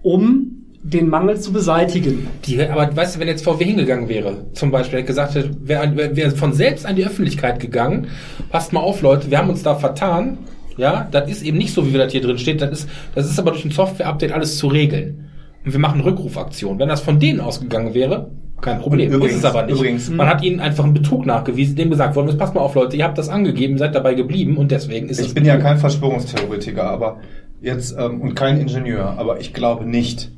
um 0.02 0.51
den 0.84 1.08
Mangel 1.08 1.38
zu 1.38 1.52
beseitigen. 1.52 2.26
Die, 2.44 2.60
aber 2.60 2.94
weißt 2.94 3.16
du, 3.16 3.20
wenn 3.20 3.28
jetzt 3.28 3.44
VW 3.44 3.64
hingegangen 3.64 4.08
wäre, 4.08 4.46
zum 4.52 4.70
Beispiel, 4.70 4.98
hätte 4.98 5.06
gesagt, 5.06 5.34
wäre 5.60 5.96
wär, 5.96 6.16
wär 6.16 6.30
von 6.32 6.52
selbst 6.52 6.84
an 6.86 6.96
die 6.96 7.04
Öffentlichkeit 7.06 7.60
gegangen, 7.60 8.08
passt 8.50 8.72
mal 8.72 8.80
auf, 8.80 9.00
Leute, 9.02 9.30
wir 9.30 9.38
haben 9.38 9.48
uns 9.50 9.62
da 9.62 9.76
vertan, 9.76 10.38
ja, 10.76 11.06
das 11.10 11.30
ist 11.30 11.42
eben 11.44 11.58
nicht 11.58 11.72
so, 11.72 11.86
wie 11.86 11.92
wir 11.92 12.00
das 12.02 12.12
hier 12.12 12.20
drin 12.22 12.38
steht, 12.38 12.60
das 12.60 12.70
ist, 12.70 12.88
das 13.14 13.30
ist 13.30 13.38
aber 13.38 13.52
durch 13.52 13.64
ein 13.64 13.70
Software-Update 13.70 14.32
alles 14.32 14.58
zu 14.58 14.66
regeln. 14.68 15.28
Und 15.64 15.72
wir 15.72 15.78
machen 15.78 16.00
Rückrufaktion. 16.00 16.78
Wenn 16.80 16.88
das 16.88 17.00
von 17.00 17.20
denen 17.20 17.38
ausgegangen 17.40 17.94
wäre, 17.94 18.30
Kein 18.60 18.78
Problem. 18.80 19.12
Übrigens- 19.12 19.32
ist 19.34 19.38
es 19.40 19.44
aber 19.44 19.66
nicht. 19.66 19.76
übrigens- 19.76 20.08
Man 20.10 20.26
hat 20.28 20.42
ihnen 20.42 20.58
einfach 20.60 20.84
einen 20.84 20.94
Betrug 20.94 21.26
nachgewiesen, 21.26 21.74
dem 21.76 21.90
gesagt 21.90 22.14
worden 22.16 22.28
ist, 22.28 22.38
passt 22.38 22.54
mal 22.54 22.60
auf 22.60 22.74
Leute, 22.74 22.96
ihr 22.96 23.04
habt 23.04 23.18
das 23.18 23.28
angegeben, 23.28 23.76
seid 23.78 23.94
dabei 23.94 24.14
geblieben 24.14 24.56
und 24.56 24.70
deswegen 24.72 25.08
ist 25.08 25.20
Ich 25.20 25.26
es 25.28 25.34
bin 25.34 25.44
ja 25.44 25.56
kein 25.58 25.78
Verschwörungstheoretiker, 25.78 26.84
aber 26.88 27.18
jetzt 27.60 27.96
ähm, 27.98 28.20
und 28.20 28.34
kein 28.34 28.58
Ingenieur, 28.60 29.14
aber 29.18 29.40
ich 29.40 29.52
glaube 29.52 29.84
nicht, 29.84 30.30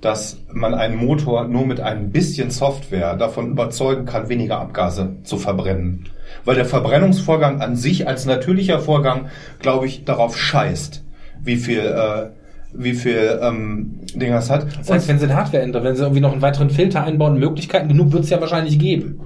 dass 0.00 0.38
man 0.52 0.74
einen 0.74 0.96
Motor 0.96 1.48
nur 1.48 1.66
mit 1.66 1.80
ein 1.80 2.10
bisschen 2.10 2.50
Software 2.50 3.16
davon 3.16 3.50
überzeugen 3.50 4.04
kann, 4.04 4.28
weniger 4.28 4.60
Abgase 4.60 5.16
zu 5.24 5.38
verbrennen. 5.38 6.04
Weil 6.44 6.54
der 6.54 6.66
Verbrennungsvorgang 6.66 7.60
an 7.60 7.74
sich 7.74 8.06
als 8.06 8.24
natürlicher 8.26 8.80
Vorgang, 8.80 9.28
glaube 9.58 9.86
ich, 9.86 10.04
darauf 10.04 10.38
scheißt, 10.38 11.04
wie 11.42 11.56
viel, 11.56 11.80
äh, 11.80 12.28
wie 12.72 12.94
viel 12.94 13.40
ähm, 13.42 14.00
Ding 14.14 14.30
das 14.30 14.50
hat. 14.50 14.66
Das 14.78 14.90
heißt, 14.90 15.08
wenn 15.08 15.18
sie 15.18 15.24
eine 15.24 15.36
Hardware 15.36 15.62
ändern, 15.62 15.82
wenn 15.82 15.96
sie 15.96 16.02
irgendwie 16.02 16.20
noch 16.20 16.32
einen 16.32 16.42
weiteren 16.42 16.70
Filter 16.70 17.02
einbauen, 17.02 17.38
Möglichkeiten 17.38 17.88
genug 17.88 18.12
wird 18.12 18.24
es 18.24 18.30
ja 18.30 18.40
wahrscheinlich 18.40 18.78
geben. 18.78 19.20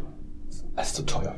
Das 0.76 0.88
ist 0.88 0.96
zu 0.96 1.02
teuer. 1.02 1.34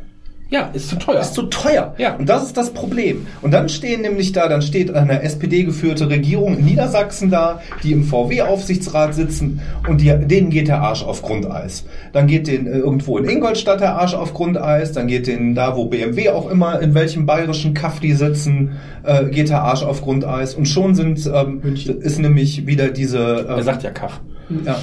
Ja, 0.51 0.71
ist 0.73 0.89
zu 0.89 0.97
teuer. 0.97 1.21
ist 1.21 1.35
zu 1.35 1.45
teuer. 1.45 1.95
Ja. 1.99 2.17
Und 2.17 2.29
das 2.29 2.45
ist 2.45 2.57
das 2.57 2.71
Problem. 2.71 3.27
Und 3.41 3.53
dann 3.53 3.69
stehen 3.69 4.03
nämlich 4.03 4.33
da, 4.33 4.49
dann 4.49 4.63
steht 4.63 4.95
eine 4.95 5.23
SPD-geführte 5.23 6.11
Regierung 6.11 6.59
in 6.59 6.65
Niedersachsen 6.67 7.31
da, 7.31 7.61
die 7.83 7.93
im 7.93 8.05
VW-Aufsichtsrat 8.05 9.15
sitzen 9.15 9.61
und 9.89 10.01
die, 10.01 10.15
denen 10.27 10.51
geht 10.51 10.69
der 10.69 10.83
Arsch 10.83 11.03
auf 11.03 11.23
Grundeis. 11.23 11.85
Dann 12.13 12.27
geht 12.27 12.47
den 12.47 12.67
äh, 12.67 12.79
irgendwo 12.79 13.17
in 13.19 13.29
Ingolstadt 13.29 13.81
der 13.81 13.97
Arsch 13.97 14.15
auf 14.15 14.35
Grundeis, 14.35 14.93
dann 14.93 15.07
geht 15.07 15.27
den 15.27 15.55
da, 15.55 15.77
wo 15.77 15.87
BMW 15.87 16.29
auch 16.29 16.51
immer, 16.51 16.81
in 16.81 16.95
welchem 16.95 17.27
bayerischen 17.27 17.73
Kaff 17.73 18.01
die 18.01 18.13
sitzen, 18.13 18.73
äh, 19.03 19.25
geht 19.27 19.49
der 19.49 19.63
Arsch 19.63 19.83
auf 19.83 20.03
Grundeis. 20.03 20.55
Und 20.55 20.67
schon 20.67 20.95
sind, 20.95 21.27
ähm, 21.27 21.63
ist 22.01 22.19
nämlich 22.19 22.67
wieder 22.67 22.89
diese, 22.89 23.47
er 23.49 23.59
ähm, 23.59 23.63
sagt 23.63 23.83
ja 23.83 23.91
Kaff. 23.91 24.21
Ja, 24.65 24.79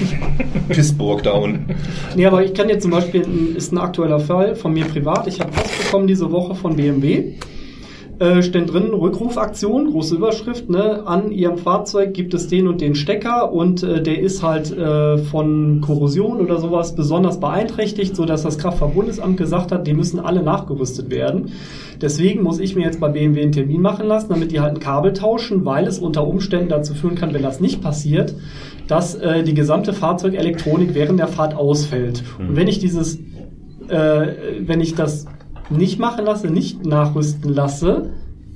Pissburg 0.68 1.22
da 1.22 1.32
unten. 1.32 1.74
Nee, 2.16 2.26
aber 2.26 2.44
ich 2.44 2.54
kann 2.54 2.68
jetzt 2.68 2.82
zum 2.82 2.90
Beispiel, 2.90 3.26
ist 3.56 3.72
ein 3.72 3.78
aktueller 3.78 4.20
Fall 4.20 4.56
von 4.56 4.72
mir 4.72 4.84
privat. 4.84 5.26
Ich 5.26 5.40
habe 5.40 5.52
Post 5.52 5.84
bekommen 5.84 6.06
diese 6.06 6.30
Woche 6.30 6.54
von 6.54 6.76
BMW. 6.76 7.34
Äh, 8.18 8.42
steht 8.42 8.72
drin, 8.72 8.92
Rückrufaktion, 8.94 9.92
große 9.92 10.16
Überschrift, 10.16 10.68
ne? 10.68 11.06
An 11.06 11.30
Ihrem 11.30 11.56
Fahrzeug 11.56 12.14
gibt 12.14 12.34
es 12.34 12.48
den 12.48 12.66
und 12.66 12.80
den 12.80 12.96
Stecker 12.96 13.52
und 13.52 13.84
äh, 13.84 14.02
der 14.02 14.18
ist 14.18 14.42
halt 14.42 14.76
äh, 14.76 15.18
von 15.18 15.80
Korrosion 15.82 16.40
oder 16.40 16.58
sowas 16.58 16.96
besonders 16.96 17.38
beeinträchtigt, 17.38 18.16
so 18.16 18.24
dass 18.24 18.42
das 18.42 18.58
Kraftfahrtbundesamt 18.58 19.36
gesagt 19.36 19.70
hat, 19.70 19.86
die 19.86 19.94
müssen 19.94 20.18
alle 20.18 20.42
nachgerüstet 20.42 21.10
werden. 21.10 21.52
Deswegen 22.00 22.42
muss 22.42 22.58
ich 22.58 22.74
mir 22.74 22.86
jetzt 22.86 22.98
bei 22.98 23.08
BMW 23.08 23.42
einen 23.42 23.52
Termin 23.52 23.82
machen 23.82 24.08
lassen, 24.08 24.30
damit 24.30 24.50
die 24.50 24.58
halt 24.58 24.74
ein 24.74 24.80
Kabel 24.80 25.12
tauschen, 25.12 25.64
weil 25.64 25.86
es 25.86 26.00
unter 26.00 26.26
Umständen 26.26 26.70
dazu 26.70 26.94
führen 26.94 27.14
kann, 27.14 27.32
wenn 27.34 27.42
das 27.42 27.60
nicht 27.60 27.80
passiert, 27.82 28.34
dass 28.88 29.14
äh, 29.14 29.44
die 29.44 29.54
gesamte 29.54 29.92
Fahrzeugelektronik 29.92 30.92
während 30.92 31.20
der 31.20 31.28
Fahrt 31.28 31.54
ausfällt. 31.54 32.24
Und 32.40 32.56
wenn 32.56 32.66
ich 32.66 32.80
dieses, 32.80 33.16
äh, 33.88 34.26
wenn 34.60 34.80
ich 34.80 34.96
das 34.96 35.26
nicht 35.70 35.98
machen 35.98 36.24
lasse, 36.24 36.48
nicht 36.48 36.84
nachrüsten 36.84 37.52
lasse, 37.52 38.10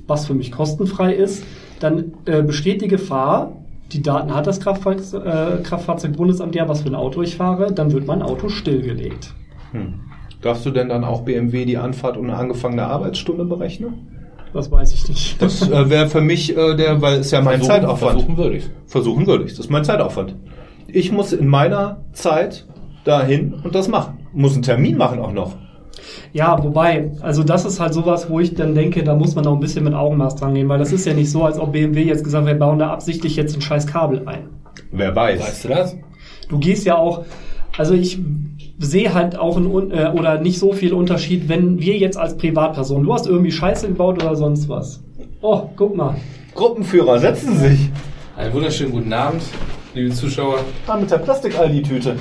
was 0.07 0.25
für 0.27 0.33
mich 0.33 0.51
kostenfrei 0.51 1.13
ist, 1.13 1.43
dann 1.79 2.13
äh, 2.25 2.41
besteht 2.43 2.81
die 2.81 2.87
Gefahr, 2.87 3.53
die 3.91 4.01
Daten 4.01 4.33
hat 4.33 4.47
das 4.47 4.59
Kraftfahr 4.59 4.93
äh, 4.95 5.61
Kraftfahrzeugbundesamt 5.63 6.55
ja, 6.55 6.67
was 6.67 6.81
für 6.81 6.89
ein 6.89 6.95
Auto 6.95 7.21
ich 7.21 7.35
fahre, 7.35 7.71
dann 7.71 7.91
wird 7.91 8.07
mein 8.07 8.21
Auto 8.21 8.49
stillgelegt. 8.49 9.33
Darfst 10.41 10.65
du 10.65 10.71
denn 10.71 10.89
dann 10.89 11.03
auch 11.03 11.21
BMW 11.21 11.65
die 11.65 11.77
Anfahrt 11.77 12.17
und 12.17 12.25
eine 12.29 12.37
angefangene 12.37 12.85
Arbeitsstunde 12.85 13.45
berechnen? 13.45 14.07
Das 14.53 14.69
weiß 14.71 14.93
ich 14.93 15.07
nicht. 15.09 15.41
Das 15.41 15.67
äh, 15.67 15.89
wäre 15.89 16.07
für 16.07 16.21
mich 16.21 16.55
äh, 16.55 16.75
der, 16.75 17.01
weil 17.01 17.19
es 17.19 17.31
ja 17.31 17.41
mein 17.41 17.59
Versuchen- 17.59 17.67
Zeitaufwand. 17.67 18.11
Versuchen 18.19 18.37
würde 18.37 18.57
ich. 18.57 18.69
Versuchen 18.85 19.25
würde 19.27 19.43
ich. 19.45 19.51
Das 19.51 19.61
ist 19.61 19.71
mein 19.71 19.83
Zeitaufwand. 19.83 20.35
Ich 20.87 21.11
muss 21.11 21.33
in 21.33 21.47
meiner 21.47 22.01
Zeit 22.13 22.67
dahin 23.03 23.55
und 23.63 23.73
das 23.73 23.87
machen. 23.87 24.19
Muss 24.31 24.53
einen 24.53 24.61
Termin 24.61 24.97
machen 24.97 25.19
auch 25.19 25.33
noch. 25.33 25.55
Ja, 26.33 26.61
wobei, 26.63 27.11
also 27.21 27.43
das 27.43 27.65
ist 27.65 27.79
halt 27.79 27.93
sowas, 27.93 28.29
wo 28.29 28.39
ich 28.39 28.55
dann 28.55 28.75
denke, 28.75 29.03
da 29.03 29.15
muss 29.15 29.35
man 29.35 29.45
auch 29.45 29.53
ein 29.53 29.59
bisschen 29.59 29.83
mit 29.83 29.93
Augenmaß 29.93 30.35
dran 30.35 30.53
gehen, 30.55 30.67
weil 30.69 30.79
das 30.79 30.91
ist 30.91 31.05
ja 31.05 31.13
nicht 31.13 31.29
so, 31.29 31.43
als 31.43 31.59
ob 31.59 31.71
BMW 31.73 32.03
jetzt 32.03 32.23
gesagt 32.23 32.45
hat, 32.45 32.53
wir 32.53 32.59
bauen 32.59 32.79
da 32.79 32.91
absichtlich 32.91 33.35
jetzt 33.35 33.55
ein 33.55 33.61
scheiß 33.61 33.87
Kabel 33.87 34.27
ein. 34.27 34.49
Wer 34.91 35.15
weiß. 35.15 35.39
Weißt 35.39 35.65
du 35.65 35.67
das? 35.69 35.97
Du 36.49 36.59
gehst 36.59 36.85
ja 36.85 36.97
auch, 36.97 37.25
also 37.77 37.93
ich 37.93 38.19
sehe 38.79 39.13
halt 39.13 39.37
auch 39.37 39.57
ein, 39.57 39.91
äh, 39.91 40.11
oder 40.15 40.39
nicht 40.39 40.59
so 40.59 40.73
viel 40.73 40.93
Unterschied, 40.93 41.47
wenn 41.49 41.79
wir 41.79 41.97
jetzt 41.97 42.17
als 42.17 42.37
Privatperson, 42.37 43.03
du 43.03 43.13
hast 43.13 43.27
irgendwie 43.27 43.51
Scheiße 43.51 43.87
gebaut 43.87 44.23
oder 44.23 44.35
sonst 44.35 44.67
was. 44.69 45.03
Oh, 45.41 45.69
guck 45.75 45.95
mal. 45.95 46.15
Gruppenführer, 46.55 47.19
setzen 47.19 47.55
Sie 47.55 47.69
sich. 47.69 47.89
Einen 48.35 48.53
wunderschönen 48.53 48.91
guten 48.91 49.13
Abend, 49.13 49.43
liebe 49.93 50.11
Zuschauer. 50.11 50.59
Da 50.87 50.97
mit 50.97 51.11
der 51.11 51.19
Plastik-Aldi-Tüte. 51.19 52.15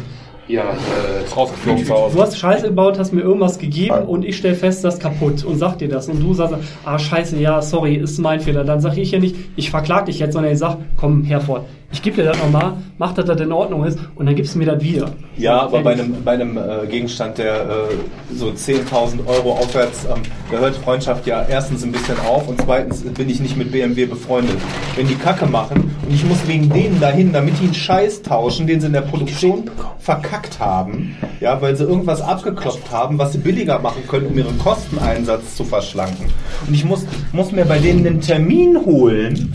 Ja, 0.49 0.63
äh, 0.63 1.35
Rausgeflogen 1.35 1.85
zu 1.85 1.95
Hause. 1.95 2.17
Du 2.17 2.23
hast 2.23 2.37
Scheiße 2.37 2.69
gebaut, 2.69 2.99
hast 2.99 3.13
mir 3.13 3.21
irgendwas 3.21 3.59
gegeben 3.59 4.05
und 4.07 4.25
ich 4.25 4.37
stell 4.37 4.55
fest, 4.55 4.85
das 4.85 4.95
ist 4.95 5.01
kaputt 5.01 5.45
und 5.45 5.57
sag 5.57 5.79
dir 5.79 5.89
das. 5.89 6.09
Und 6.09 6.21
du 6.21 6.35
sagst, 6.35 6.55
ah 6.85 6.99
scheiße, 6.99 7.39
ja, 7.39 7.63
sorry, 7.63 7.95
ist 7.95 8.19
mein 8.19 8.41
Fehler. 8.41 8.65
Dann 8.65 8.81
sag 8.81 8.97
ich 8.97 9.13
ja 9.13 9.19
nicht, 9.19 9.37
ich 9.57 9.71
verklag 9.71 10.07
dich 10.07 10.19
jetzt, 10.19 10.33
sondern 10.33 10.53
ich 10.53 10.59
sag, 10.59 10.79
komm 10.97 11.25
herfort. 11.25 11.65
Ich 11.93 12.01
gebe 12.01 12.17
dir 12.17 12.25
das 12.25 12.39
nochmal, 12.39 12.75
mach, 12.97 13.13
dass 13.13 13.27
das 13.27 13.41
in 13.41 13.53
Ordnung 13.53 13.85
ist 13.85 13.99
und 14.15 14.25
dann 14.25 14.35
gibst 14.35 14.55
du 14.55 14.59
mir 14.59 14.65
das 14.65 14.83
wieder. 14.83 15.11
Ja, 15.37 15.61
aber 15.61 15.83
bei 15.83 15.93
einem, 15.93 16.25
bei 16.25 16.33
einem 16.33 16.57
äh, 16.57 16.87
Gegenstand, 16.89 17.37
der 17.37 17.55
äh, 17.63 18.35
so 18.35 18.49
10.000 18.49 19.27
Euro 19.27 19.53
aufwärts, 19.53 20.07
ähm, 20.07 20.23
da 20.51 20.59
hört 20.59 20.75
Freundschaft 20.77 21.27
ja 21.27 21.45
erstens 21.49 21.85
ein 21.85 21.93
bisschen 21.93 22.19
auf 22.21 22.49
und 22.49 22.61
zweitens 22.63 23.03
bin 23.03 23.29
ich 23.29 23.41
nicht 23.41 23.57
mit 23.59 23.73
BMW 23.73 24.07
befreundet. 24.07 24.57
Wenn 24.97 25.07
die 25.07 25.17
Kacke 25.17 25.47
machen 25.47 25.95
und 26.07 26.15
ich 26.15 26.25
muss 26.25 26.39
wegen 26.47 26.71
denen 26.71 26.99
dahin, 26.99 27.33
damit 27.33 27.59
die 27.61 27.65
einen 27.65 27.75
Scheiß 27.75 28.23
tauschen, 28.23 28.67
den 28.67 28.81
sie 28.81 28.87
in 28.87 28.95
der 28.95 29.03
Produktion 29.03 29.71
verkackt 29.99 30.59
haben, 30.59 31.15
ja, 31.41 31.61
weil 31.61 31.77
sie 31.77 31.85
irgendwas 31.85 32.23
abgeklopft 32.23 32.91
haben, 32.91 33.19
was 33.19 33.33
sie 33.33 33.39
billiger 33.39 33.79
machen 33.79 34.03
können, 34.09 34.27
um 34.27 34.39
ihren 34.39 34.59
Kosteneinsatz 34.59 35.57
zu 35.57 35.65
verschlanken. 35.65 36.27
Und 36.67 36.75
ich 36.75 36.85
muss, 36.85 37.05
muss 37.33 37.53
mir 37.53 37.67
bei 37.67 37.79
denen 37.79 38.07
einen 38.07 38.21
Termin 38.21 38.79
holen, 38.85 39.53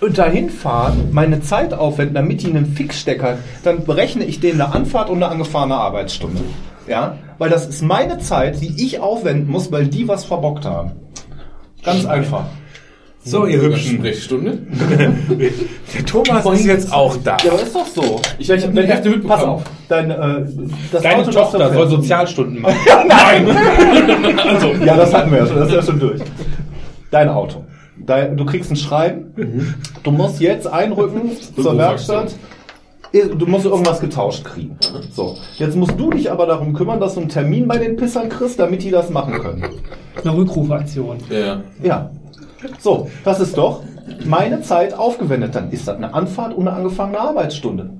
und 0.00 0.16
dahin 0.16 0.50
fahren, 0.50 1.08
meine 1.12 1.42
Zeit 1.42 1.74
aufwenden, 1.74 2.14
damit 2.14 2.42
die 2.42 2.48
einen 2.48 2.66
Fixstecker, 2.66 3.38
dann 3.62 3.84
berechne 3.84 4.24
ich 4.24 4.40
denen 4.40 4.60
eine 4.60 4.72
Anfahrt 4.74 5.10
und 5.10 5.16
eine 5.22 5.28
angefahrene 5.28 5.74
Arbeitsstunde. 5.74 6.40
Ja, 6.88 7.18
weil 7.38 7.50
das 7.50 7.68
ist 7.68 7.82
meine 7.82 8.18
Zeit, 8.18 8.60
die 8.60 8.84
ich 8.84 9.00
aufwenden 9.00 9.50
muss, 9.50 9.70
weil 9.70 9.86
die 9.86 10.08
was 10.08 10.24
verbockt 10.24 10.64
haben. 10.64 10.92
Ganz 11.84 12.04
einfach. 12.04 12.44
so, 13.22 13.46
ihr 13.46 13.60
hübschen 13.60 13.98
Sprechstunde. 13.98 14.58
Der 15.94 16.04
Thomas 16.06 16.44
ist 16.46 16.64
jetzt 16.64 16.92
auch 16.92 17.16
da. 17.22 17.36
Ja, 17.44 17.52
aber 17.52 17.62
ist 17.62 17.74
doch 17.74 17.86
so. 17.86 18.20
Ich, 18.38 18.50
ich 18.50 18.62
habe 18.62 18.72
die 18.72 18.88
Hälfte 18.88 19.10
mitbekommen. 19.10 19.38
Pass 19.38 19.44
auf, 19.44 19.62
dein, 19.88 20.10
äh, 20.10 20.46
das 20.90 21.02
Deine 21.02 21.22
Auto, 21.22 21.30
Tochter 21.30 21.72
soll 21.72 21.88
Sozialstunden 21.88 22.60
machen. 22.62 22.78
also, 24.38 24.72
ja, 24.84 24.96
das 24.96 25.14
hatten 25.14 25.30
wir 25.30 25.38
ja 25.38 25.46
schon, 25.46 25.56
das 25.56 25.68
ist 25.68 25.74
ja 25.74 25.82
schon 25.82 26.00
durch. 26.00 26.20
Dein 27.10 27.28
Auto. 27.28 27.64
Dein, 28.06 28.36
du 28.36 28.44
kriegst 28.44 28.70
ein 28.70 28.76
Schreiben, 28.76 29.76
du 30.02 30.10
musst 30.10 30.40
jetzt 30.40 30.66
einrücken 30.66 31.32
zur 31.56 31.76
Werkstatt. 31.76 32.34
Du 33.12 33.44
musst 33.46 33.64
irgendwas 33.66 34.00
getauscht 34.00 34.44
kriegen. 34.44 34.76
So, 35.12 35.36
jetzt 35.58 35.74
musst 35.74 35.98
du 35.98 36.10
dich 36.10 36.30
aber 36.30 36.46
darum 36.46 36.74
kümmern, 36.74 37.00
dass 37.00 37.14
du 37.14 37.20
einen 37.20 37.28
Termin 37.28 37.66
bei 37.66 37.76
den 37.78 37.96
Pissern 37.96 38.28
kriegst, 38.28 38.60
damit 38.60 38.84
die 38.84 38.90
das 38.92 39.10
machen 39.10 39.34
können. 39.34 39.64
Eine 40.22 40.36
Rückrufaktion. 40.36 41.18
Ja. 41.28 41.60
Ja. 41.82 42.10
So, 42.78 43.10
das 43.24 43.40
ist 43.40 43.58
doch 43.58 43.82
meine 44.24 44.62
Zeit 44.62 44.94
aufgewendet. 44.94 45.56
Dann 45.56 45.72
ist 45.72 45.88
das 45.88 45.96
eine 45.96 46.14
Anfahrt 46.14 46.54
und 46.54 46.68
eine 46.68 46.76
angefangene 46.76 47.18
Arbeitsstunde. 47.18 47.90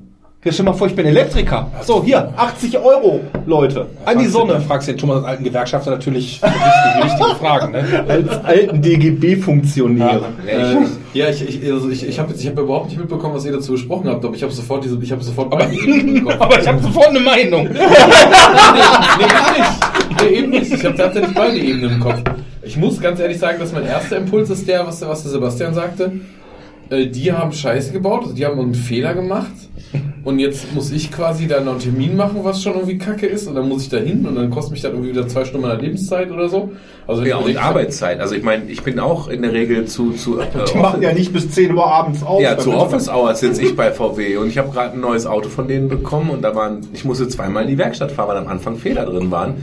Hier, 0.42 0.52
stell 0.52 0.64
mal 0.64 0.72
vor, 0.72 0.86
ich 0.86 0.94
bin 0.96 1.04
Elektriker. 1.04 1.70
So, 1.82 2.02
hier, 2.02 2.32
80 2.34 2.78
Euro, 2.78 3.20
Leute. 3.44 3.88
An 4.06 4.18
die 4.18 4.24
Sonne. 4.26 4.58
fragst 4.62 4.88
du 4.88 4.92
den 4.92 4.98
Thomas 4.98 5.16
als 5.18 5.26
alten 5.26 5.44
Gewerkschafter 5.44 5.90
natürlich 5.90 6.40
die 6.40 7.02
richtigen, 7.02 7.36
Fragen. 7.38 7.72
Ne? 7.72 8.04
Als 8.08 8.44
alten 8.46 8.80
DGB-Funktionäre. 8.80 10.24
Äh, 10.46 10.76
ja, 11.12 11.28
ich, 11.28 11.46
ich, 11.62 11.70
also 11.70 11.90
ich, 11.90 12.08
ich 12.08 12.18
habe 12.18 12.32
ich 12.32 12.46
hab 12.46 12.58
überhaupt 12.58 12.88
nicht 12.88 12.98
mitbekommen, 12.98 13.34
was 13.34 13.44
ihr 13.44 13.52
dazu 13.52 13.72
gesprochen 13.72 14.08
habt, 14.08 14.24
aber 14.24 14.34
ich 14.34 14.42
habe 14.42 14.50
sofort 14.50 14.82
diese, 14.82 14.98
ich 15.02 15.12
habe 15.12 15.22
sofort 15.22 15.50
beide 15.50 15.74
Ebenen 15.74 16.16
im 16.16 16.24
Kopf. 16.24 16.36
Aber 16.40 16.58
ich 16.58 16.66
habe 16.66 16.80
sofort 16.82 17.08
eine 17.08 17.20
Meinung. 17.20 17.64
nee, 17.70 17.76
gar 17.78 19.58
nicht. 19.58 20.22
Nee, 20.22 20.38
eben 20.38 20.50
nicht. 20.50 20.72
Ich 20.72 20.82
habe 20.86 20.96
tatsächlich 20.96 21.34
beide 21.34 21.58
Ebenen 21.58 21.96
im 21.96 22.00
Kopf. 22.00 22.22
Ich 22.62 22.78
muss 22.78 22.98
ganz 22.98 23.20
ehrlich 23.20 23.38
sagen, 23.38 23.58
dass 23.60 23.72
mein 23.72 23.84
erster 23.84 24.16
Impuls 24.16 24.48
ist 24.48 24.66
der, 24.66 24.86
was, 24.86 25.00
der- 25.00 25.10
was 25.10 25.20
der 25.22 25.32
Sebastian 25.32 25.74
sagte. 25.74 26.12
Äh, 26.88 27.08
Die 27.08 27.30
haben 27.30 27.52
Scheiße 27.52 27.92
gebaut, 27.92 28.22
also 28.22 28.34
die 28.34 28.46
haben 28.46 28.58
einen 28.58 28.74
Fehler 28.74 29.12
gemacht. 29.12 29.50
Und 30.22 30.38
jetzt 30.38 30.74
muss 30.74 30.90
ich 30.92 31.10
quasi 31.10 31.46
da 31.46 31.60
noch 31.60 31.72
einen 31.72 31.80
Termin 31.80 32.16
machen, 32.16 32.40
was 32.42 32.62
schon 32.62 32.74
irgendwie 32.74 32.98
kacke 32.98 33.26
ist. 33.26 33.46
Und 33.48 33.54
dann 33.54 33.68
muss 33.68 33.84
ich 33.84 33.88
da 33.88 33.96
hin 33.96 34.26
und 34.26 34.34
dann 34.36 34.50
kostet 34.50 34.72
mich 34.72 34.82
das 34.82 34.92
irgendwie 34.92 35.10
wieder 35.10 35.26
zwei 35.28 35.44
Stunden 35.44 35.66
meiner 35.66 35.80
Lebenszeit 35.80 36.30
oder 36.30 36.48
so. 36.48 36.72
Also 37.06 37.22
Ja, 37.24 37.38
ich- 37.40 37.46
und 37.46 37.56
Arbeitszeit. 37.56 38.20
Also 38.20 38.34
ich 38.34 38.42
meine, 38.42 38.64
ich 38.68 38.82
bin 38.82 38.98
auch 38.98 39.28
in 39.28 39.42
der 39.42 39.52
Regel 39.52 39.86
zu, 39.86 40.12
zu 40.12 40.38
äh, 40.38 40.44
Die 40.72 40.78
machen 40.78 41.00
ja 41.02 41.12
nicht 41.12 41.32
bis 41.32 41.50
10 41.50 41.74
Uhr 41.74 41.86
abends 41.86 42.22
auf. 42.22 42.40
Ja, 42.42 42.58
zu 42.58 42.72
Office 42.72 43.08
Hours 43.08 43.40
sitze 43.40 43.62
ich 43.62 43.74
bei 43.74 43.90
VW 43.92 44.36
und 44.36 44.48
ich 44.48 44.58
habe 44.58 44.70
gerade 44.70 44.94
ein 44.94 45.00
neues 45.00 45.26
Auto 45.26 45.48
von 45.48 45.66
denen 45.68 45.88
bekommen 45.88 46.30
und 46.30 46.42
da 46.42 46.54
waren, 46.54 46.80
ich 46.92 47.04
musste 47.04 47.26
zweimal 47.28 47.62
in 47.64 47.70
die 47.70 47.78
Werkstatt 47.78 48.12
fahren, 48.12 48.28
weil 48.28 48.36
am 48.36 48.48
Anfang 48.48 48.76
Fehler 48.76 49.06
drin 49.06 49.30
waren. 49.30 49.54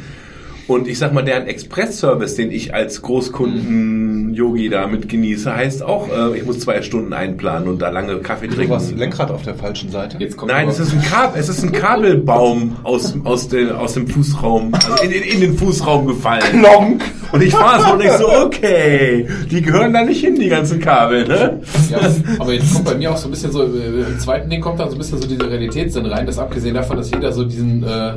Und 0.67 0.87
ich 0.89 0.99
sag 0.99 1.13
mal, 1.13 1.23
deren 1.23 1.47
Express-Service, 1.47 2.35
den 2.35 2.51
ich 2.51 2.73
als 2.73 3.01
Großkunden-Yogi 3.01 4.69
da 4.69 4.85
mit 4.87 5.07
genieße, 5.07 5.55
heißt 5.55 5.81
auch, 5.81 6.09
äh, 6.09 6.37
ich 6.37 6.45
muss 6.45 6.59
zwei 6.59 6.81
Stunden 6.81 7.13
einplanen 7.13 7.69
und 7.69 7.81
da 7.81 7.89
lange 7.89 8.17
Kaffee 8.17 8.47
Du 8.47 8.55
trinken. 8.55 8.73
hast 8.73 8.91
Lenkrad 8.95 9.31
auf 9.31 9.43
der 9.43 9.55
falschen 9.55 9.89
Seite. 9.91 10.17
Jetzt 10.19 10.35
kommt 10.35 10.51
Nein, 10.51 10.67
es 10.67 10.79
ist 10.79 10.91
ein 10.91 11.01
Kabel, 11.01 11.39
es 11.39 11.47
ist 11.47 11.63
ein 11.63 11.71
Kabelbaum 11.71 12.75
aus, 12.83 13.15
aus, 13.23 13.47
den, 13.47 13.71
aus 13.71 13.93
dem 13.93 14.07
Fußraum, 14.07 14.73
also 14.73 15.03
in, 15.03 15.11
in, 15.11 15.23
in 15.23 15.39
den 15.41 15.57
Fußraum 15.57 16.05
gefallen. 16.05 16.43
Klonk. 16.59 17.01
Und 17.31 17.43
ich 17.43 17.53
war 17.53 17.81
so 17.85 17.93
und 17.93 18.03
ich 18.03 18.11
so, 18.11 18.29
okay, 18.29 19.27
die 19.49 19.61
gehören 19.61 19.93
da 19.93 20.03
nicht 20.03 20.19
hin, 20.21 20.35
die 20.35 20.49
ganzen 20.49 20.79
Kabel, 20.79 21.27
ne? 21.27 21.61
Ja, 21.89 21.99
aber 22.39 22.53
jetzt 22.53 22.73
kommt 22.73 22.85
bei 22.85 22.95
mir 22.95 23.11
auch 23.11 23.17
so 23.17 23.27
ein 23.27 23.31
bisschen 23.31 23.51
so, 23.51 23.63
im 23.63 24.19
zweiten 24.19 24.49
Ding 24.49 24.61
kommt 24.61 24.79
dann 24.79 24.89
so 24.89 24.95
ein 24.95 24.97
bisschen 24.97 25.21
so 25.21 25.27
diese 25.27 25.49
Realitätssinn 25.49 26.05
rein, 26.05 26.25
das 26.25 26.39
abgesehen 26.39 26.75
davon, 26.75 26.97
dass 26.97 27.11
jeder 27.11 27.31
so 27.33 27.43
diesen, 27.43 27.83
äh, 27.83 28.13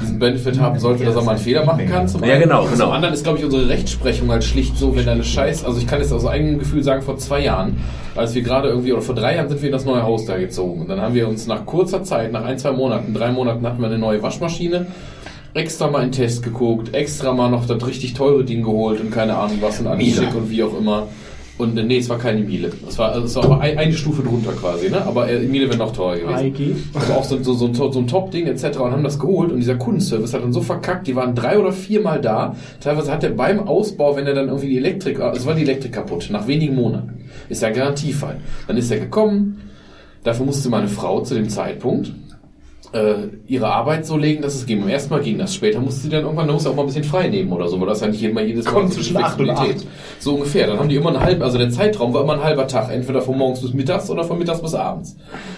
diesen 0.00 0.18
Benefit 0.18 0.60
haben 0.60 0.78
sollte, 0.78 1.04
dass 1.04 1.16
er 1.16 1.22
mal 1.22 1.32
einen 1.32 1.40
Fehler 1.40 1.64
machen 1.64 1.88
kann. 1.88 2.08
Zum 2.08 2.22
Ja, 2.24 2.38
genau, 2.38 2.64
genau. 2.64 2.76
Zum 2.76 2.90
anderen 2.90 3.14
ist, 3.14 3.24
glaube 3.24 3.38
ich, 3.38 3.44
unsere 3.44 3.68
Rechtsprechung 3.68 4.30
halt 4.30 4.44
schlicht 4.44 4.76
so, 4.76 4.94
wenn 4.96 5.08
eine 5.08 5.24
Scheiß, 5.24 5.64
also 5.64 5.78
ich 5.78 5.86
kann 5.86 6.00
jetzt 6.00 6.12
aus 6.12 6.26
eigenem 6.26 6.58
Gefühl 6.58 6.82
sagen, 6.82 7.02
vor 7.02 7.18
zwei 7.18 7.40
Jahren, 7.40 7.78
als 8.14 8.34
wir 8.34 8.42
gerade 8.42 8.68
irgendwie, 8.68 8.92
oder 8.92 9.02
vor 9.02 9.14
drei 9.14 9.36
Jahren 9.36 9.48
sind 9.48 9.62
wir 9.62 9.68
in 9.68 9.72
das 9.72 9.84
neue 9.84 10.02
Haus 10.02 10.26
da 10.26 10.36
gezogen. 10.36 10.82
Und 10.82 10.88
dann 10.88 11.00
haben 11.00 11.14
wir 11.14 11.28
uns 11.28 11.46
nach 11.46 11.64
kurzer 11.66 12.02
Zeit, 12.04 12.32
nach 12.32 12.44
ein, 12.44 12.58
zwei 12.58 12.72
Monaten, 12.72 13.14
drei 13.14 13.30
Monaten 13.30 13.66
hatten 13.66 13.80
wir 13.80 13.88
eine 13.88 13.98
neue 13.98 14.22
Waschmaschine, 14.22 14.86
extra 15.54 15.88
mal 15.88 16.02
einen 16.02 16.12
Test 16.12 16.42
geguckt, 16.42 16.94
extra 16.94 17.32
mal 17.32 17.50
noch 17.50 17.66
das 17.66 17.86
richtig 17.86 18.14
teure 18.14 18.44
Ding 18.44 18.62
geholt 18.62 19.00
und 19.00 19.10
keine 19.10 19.36
Ahnung 19.36 19.58
was 19.60 19.80
und 19.80 19.86
alles 19.86 20.18
und 20.18 20.50
wie 20.50 20.62
auch 20.62 20.76
immer. 20.78 21.08
Und 21.56 21.78
äh, 21.78 21.84
nee, 21.84 21.98
es 21.98 22.08
war 22.08 22.18
keine 22.18 22.40
Miele. 22.40 22.72
Es 22.88 22.98
war, 22.98 23.12
also 23.12 23.26
es 23.26 23.36
war 23.36 23.44
aber 23.44 23.60
ein, 23.60 23.78
eine 23.78 23.92
Stufe 23.92 24.22
drunter 24.22 24.52
quasi, 24.52 24.90
ne? 24.90 25.06
Aber 25.06 25.28
äh, 25.30 25.38
Miele 25.40 25.68
wäre 25.68 25.78
noch 25.78 25.92
teurer 25.92 26.16
gewesen. 26.16 26.36
AEG. 26.36 26.76
Aber 26.94 27.18
auch 27.18 27.24
so, 27.24 27.40
so, 27.42 27.54
so, 27.54 27.92
so 27.92 27.98
ein 27.98 28.06
Top-Ding 28.08 28.46
etc. 28.48 28.78
und 28.80 28.90
haben 28.90 29.04
das 29.04 29.20
geholt 29.20 29.52
und 29.52 29.58
dieser 29.58 29.76
Kundenservice 29.76 30.34
hat 30.34 30.42
dann 30.42 30.52
so 30.52 30.62
verkackt, 30.62 31.06
die 31.06 31.14
waren 31.14 31.34
drei 31.36 31.58
oder 31.58 31.72
viermal 31.72 32.20
da. 32.20 32.56
Teilweise 32.80 33.12
hat 33.12 33.22
er 33.22 33.30
beim 33.30 33.60
Ausbau, 33.60 34.16
wenn 34.16 34.26
er 34.26 34.34
dann 34.34 34.48
irgendwie 34.48 34.68
die 34.68 34.78
Elektrik, 34.78 35.20
äh, 35.20 35.30
es 35.30 35.46
war 35.46 35.54
die 35.54 35.62
Elektrik 35.62 35.92
kaputt, 35.92 36.28
nach 36.30 36.48
wenigen 36.48 36.74
Monaten, 36.74 37.24
ist 37.48 37.62
ja 37.62 37.70
Garantiefall. 37.70 38.38
Dann 38.66 38.76
ist 38.76 38.90
er 38.90 38.98
gekommen, 38.98 39.60
dafür 40.24 40.46
musste 40.46 40.68
meine 40.70 40.88
Frau 40.88 41.20
zu 41.20 41.34
dem 41.34 41.48
Zeitpunkt 41.48 42.12
ihre 43.48 43.66
Arbeit 43.66 44.06
so 44.06 44.16
legen, 44.16 44.40
dass 44.40 44.54
es 44.54 44.66
ging. 44.66 44.78
Beim 44.78 44.88
ersten 44.88 45.12
Mal 45.12 45.20
ging 45.20 45.36
das. 45.36 45.52
Später 45.52 45.80
musste 45.80 46.02
sie 46.02 46.10
dann 46.10 46.22
irgendwann, 46.22 46.46
da 46.46 46.52
musste 46.52 46.70
auch 46.70 46.76
mal 46.76 46.82
ein 46.82 46.86
bisschen 46.86 47.02
frei 47.02 47.26
nehmen 47.26 47.50
oder 47.50 47.66
so, 47.66 47.80
weil 47.80 47.88
das 47.88 48.02
ja 48.02 48.06
nicht 48.06 48.22
immer 48.22 48.42
jedes 48.42 48.66
Mal 48.66 48.86
so 48.86 48.94
zwischen 48.94 49.16
acht 49.16 49.36
und 49.36 49.46
Flexibilität. 49.46 49.88
So 50.24 50.34
ungefähr. 50.36 50.66
Dann 50.66 50.78
haben 50.78 50.88
die 50.88 50.96
immer 50.96 51.10
einen 51.10 51.20
halben, 51.20 51.42
also 51.42 51.58
der 51.58 51.68
Zeitraum 51.68 52.14
war 52.14 52.22
immer 52.22 52.32
ein 52.32 52.42
halber 52.42 52.66
Tag, 52.66 52.90
entweder 52.90 53.20
von 53.20 53.36
morgens 53.36 53.60
bis 53.60 53.74
mittags 53.74 54.08
oder 54.08 54.24
von 54.24 54.38
mittags 54.38 54.62
bis 54.62 54.74
abends. 54.74 55.16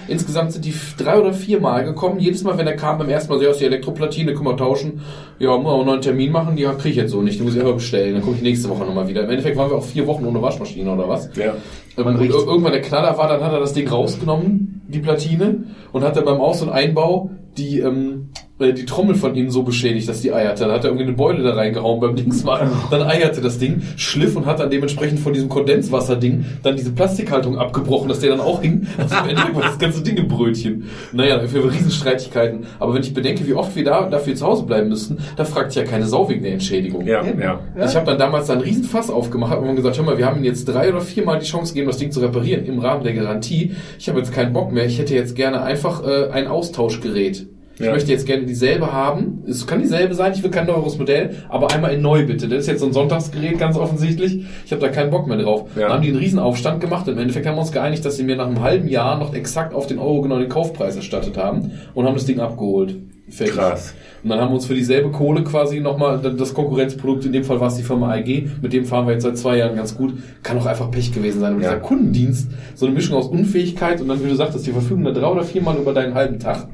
Insgesamt 0.08 0.52
sind 0.52 0.64
die 0.64 0.74
drei 0.98 1.18
oder 1.20 1.32
vier 1.32 1.60
Mal 1.60 1.84
gekommen. 1.84 2.18
Jedes 2.18 2.42
Mal, 2.42 2.58
wenn 2.58 2.66
er 2.66 2.74
kam, 2.74 2.98
beim 2.98 3.08
ersten 3.08 3.30
Mal, 3.32 3.38
so, 3.38 3.44
ja, 3.44 3.52
ist 3.52 3.60
die 3.60 3.64
Elektroplatine, 3.64 4.34
können 4.34 4.46
wir 4.46 4.56
tauschen. 4.56 5.02
Ja, 5.38 5.56
muss 5.56 5.70
auch 5.72 5.84
noch 5.84 5.92
einen 5.92 6.02
Termin 6.02 6.32
machen. 6.32 6.58
Ja, 6.58 6.72
krieg 6.72 6.90
ich 6.90 6.96
jetzt 6.96 7.12
so 7.12 7.22
nicht. 7.22 7.38
Die 7.38 7.44
muss 7.44 7.54
ich 7.54 7.60
aber 7.60 7.74
bestellen. 7.74 8.14
Dann 8.14 8.22
komme 8.22 8.36
ich 8.36 8.42
nächste 8.42 8.68
Woche 8.68 8.84
nochmal 8.84 9.06
wieder. 9.06 9.22
Im 9.22 9.30
Endeffekt 9.30 9.56
waren 9.56 9.70
wir 9.70 9.76
auch 9.76 9.84
vier 9.84 10.06
Wochen 10.08 10.24
ohne 10.26 10.42
Waschmaschine 10.42 10.92
oder 10.92 11.08
was. 11.08 11.30
Ja. 11.36 11.54
Und 11.96 12.20
ir- 12.20 12.30
irgendwann 12.34 12.72
der 12.72 12.82
Knaller 12.82 13.16
war, 13.16 13.28
dann 13.28 13.42
hat 13.42 13.52
er 13.52 13.60
das 13.60 13.72
Ding 13.72 13.88
rausgenommen, 13.88 14.82
die 14.88 14.98
Platine, 14.98 15.64
und 15.92 16.02
hat 16.02 16.16
dann 16.16 16.24
beim 16.24 16.40
Aus- 16.40 16.60
und 16.60 16.70
Einbau 16.70 17.30
die, 17.56 17.78
ähm, 17.78 18.30
äh, 18.34 18.45
die 18.58 18.86
Trommel 18.86 19.14
von 19.14 19.34
innen 19.34 19.50
so 19.50 19.62
beschädigt, 19.62 20.08
dass 20.08 20.22
die 20.22 20.32
eierte. 20.32 20.64
Dann 20.64 20.72
hat 20.72 20.84
er 20.84 20.90
irgendwie 20.90 21.06
eine 21.06 21.12
Beule 21.12 21.42
da 21.42 21.54
reingehauen 21.54 22.00
beim 22.00 22.16
Dings 22.16 22.42
mal. 22.42 22.70
Dann 22.90 23.02
eierte 23.02 23.42
das 23.42 23.58
Ding, 23.58 23.82
schliff 23.96 24.34
und 24.34 24.46
hat 24.46 24.60
dann 24.60 24.70
dementsprechend 24.70 25.20
von 25.20 25.34
diesem 25.34 25.48
Kondenswasserding 25.48 26.44
dann 26.62 26.76
diese 26.76 26.92
Plastikhaltung 26.92 27.58
abgebrochen, 27.58 28.08
dass 28.08 28.20
der 28.20 28.30
dann 28.30 28.40
auch 28.40 28.62
hing. 28.62 28.86
Also 28.96 29.14
im 29.16 29.28
Endeffekt 29.30 29.54
war 29.54 29.62
das 29.62 29.78
ganze 29.78 30.02
Ding 30.02 30.16
im 30.16 30.28
Brötchen. 30.28 30.88
Naja, 31.12 31.38
für 31.46 31.70
Riesenstreitigkeiten. 31.70 32.66
Aber 32.78 32.94
wenn 32.94 33.02
ich 33.02 33.12
bedenke, 33.12 33.46
wie 33.46 33.52
oft 33.52 33.76
wir 33.76 33.84
da 33.84 34.08
dafür 34.08 34.34
zu 34.34 34.46
Hause 34.46 34.64
bleiben 34.64 34.88
müssten, 34.88 35.18
da 35.36 35.44
fragt 35.44 35.72
sich 35.72 35.82
ja 35.82 35.88
keine 35.88 36.06
Sau 36.06 36.28
wegen 36.28 36.42
der 36.42 36.52
Entschädigung. 36.52 37.06
Ja, 37.06 37.22
ja. 37.24 37.60
Ich 37.84 37.94
habe 37.94 38.06
dann 38.06 38.18
damals 38.18 38.48
einen 38.48 38.62
riesen 38.62 38.84
Fass 38.84 39.10
aufgemacht 39.10 39.56
immer 39.66 39.74
gesagt, 39.74 39.98
hör 39.98 40.04
mal, 40.04 40.18
wir 40.18 40.26
haben 40.26 40.36
Ihnen 40.36 40.44
jetzt 40.44 40.66
drei 40.66 40.88
oder 40.88 41.00
viermal 41.00 41.38
die 41.38 41.46
Chance 41.46 41.72
gegeben, 41.72 41.88
das 41.88 41.98
Ding 41.98 42.10
zu 42.10 42.20
reparieren 42.20 42.64
im 42.66 42.78
Rahmen 42.78 43.04
der 43.04 43.12
Garantie. 43.12 43.74
Ich 43.98 44.08
habe 44.08 44.18
jetzt 44.18 44.32
keinen 44.32 44.52
Bock 44.52 44.72
mehr. 44.72 44.86
Ich 44.86 44.98
hätte 44.98 45.14
jetzt 45.14 45.34
gerne 45.34 45.62
einfach 45.62 46.06
äh, 46.06 46.30
ein 46.30 46.46
Austauschgerät. 46.46 47.46
Ich 47.78 47.84
Ja. 47.84 47.92
möchte 47.92 48.10
jetzt 48.10 48.24
gerne 48.26 48.46
dieselbe 48.46 48.90
haben. 48.92 49.44
Es 49.46 49.66
kann 49.66 49.80
dieselbe 49.82 50.14
sein, 50.14 50.32
ich 50.34 50.42
will 50.42 50.50
kein 50.50 50.66
neueres 50.66 50.96
Modell, 50.96 51.36
aber 51.50 51.70
einmal 51.72 51.92
in 51.92 52.00
neu 52.00 52.24
bitte. 52.26 52.48
Das 52.48 52.60
ist 52.60 52.66
jetzt 52.68 52.80
so 52.80 52.86
ein 52.86 52.92
Sonntagsgerät, 52.94 53.58
ganz 53.58 53.76
offensichtlich. 53.76 54.44
Ich 54.64 54.72
habe 54.72 54.80
da 54.80 54.88
keinen 54.88 55.10
Bock 55.10 55.26
mehr 55.26 55.36
drauf. 55.36 55.68
Ja. 55.76 55.82
Dann 55.82 55.92
haben 55.92 56.02
die 56.02 56.08
einen 56.08 56.16
riesen 56.18 56.38
Aufstand 56.38 56.80
gemacht. 56.80 57.06
Im 57.06 57.18
Endeffekt 57.18 57.46
haben 57.46 57.56
wir 57.56 57.60
uns 57.60 57.72
geeinigt, 57.72 58.02
dass 58.04 58.16
sie 58.16 58.24
mir 58.24 58.36
nach 58.36 58.46
einem 58.46 58.62
halben 58.62 58.88
Jahr 58.88 59.18
noch 59.18 59.34
exakt 59.34 59.74
auf 59.74 59.86
den 59.86 59.98
Euro 59.98 60.22
genau 60.22 60.38
den 60.38 60.48
Kaufpreis 60.48 60.96
erstattet 60.96 61.36
haben 61.36 61.72
und 61.92 62.06
haben 62.06 62.14
das 62.14 62.24
Ding 62.24 62.40
abgeholt. 62.40 62.96
Fertig. 63.28 63.56
Krass. 63.56 63.92
Und 64.22 64.30
dann 64.30 64.40
haben 64.40 64.50
wir 64.50 64.54
uns 64.54 64.66
für 64.66 64.74
dieselbe 64.74 65.10
Kohle 65.10 65.42
quasi 65.42 65.80
nochmal 65.80 66.18
das 66.20 66.54
Konkurrenzprodukt, 66.54 67.24
in 67.26 67.32
dem 67.32 67.42
Fall 67.44 67.60
war 67.60 67.66
es 67.68 67.74
die 67.74 67.82
Firma 67.82 68.10
AEG, 68.12 68.48
mit 68.62 68.72
dem 68.72 68.84
fahren 68.86 69.04
wir 69.06 69.14
jetzt 69.14 69.24
seit 69.24 69.36
zwei 69.36 69.58
Jahren 69.58 69.74
ganz 69.76 69.96
gut. 69.96 70.14
Kann 70.44 70.56
auch 70.58 70.66
einfach 70.66 70.90
Pech 70.92 71.12
gewesen 71.12 71.40
sein. 71.40 71.56
Und 71.56 71.60
Ja. 71.62 71.70
dieser 71.70 71.80
Kundendienst, 71.80 72.48
so 72.76 72.86
eine 72.86 72.94
Mischung 72.94 73.16
aus 73.16 73.26
Unfähigkeit 73.26 74.00
und 74.00 74.08
dann, 74.08 74.24
wie 74.24 74.28
du 74.28 74.34
sagtest, 74.36 74.64
die 74.66 74.70
verfügen 74.70 75.04
da 75.04 75.10
drei 75.10 75.26
oder 75.26 75.42
viermal 75.42 75.76
über 75.76 75.92
deinen 75.92 76.14
halben 76.14 76.38
Tag. 76.38 76.68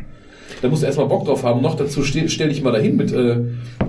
Da 0.63 0.69
musst 0.69 0.83
du 0.83 0.87
erstmal 0.87 1.09
Bock 1.09 1.27
drauf 1.27 1.43
haben. 1.43 1.61
Noch 1.61 1.75
dazu 1.75 2.05
stell, 2.05 2.29
stell 2.29 2.49
dich 2.49 2.63
mal 2.63 2.71
dahin 2.71 2.97
mit, 2.97 3.13
äh, 3.13 3.37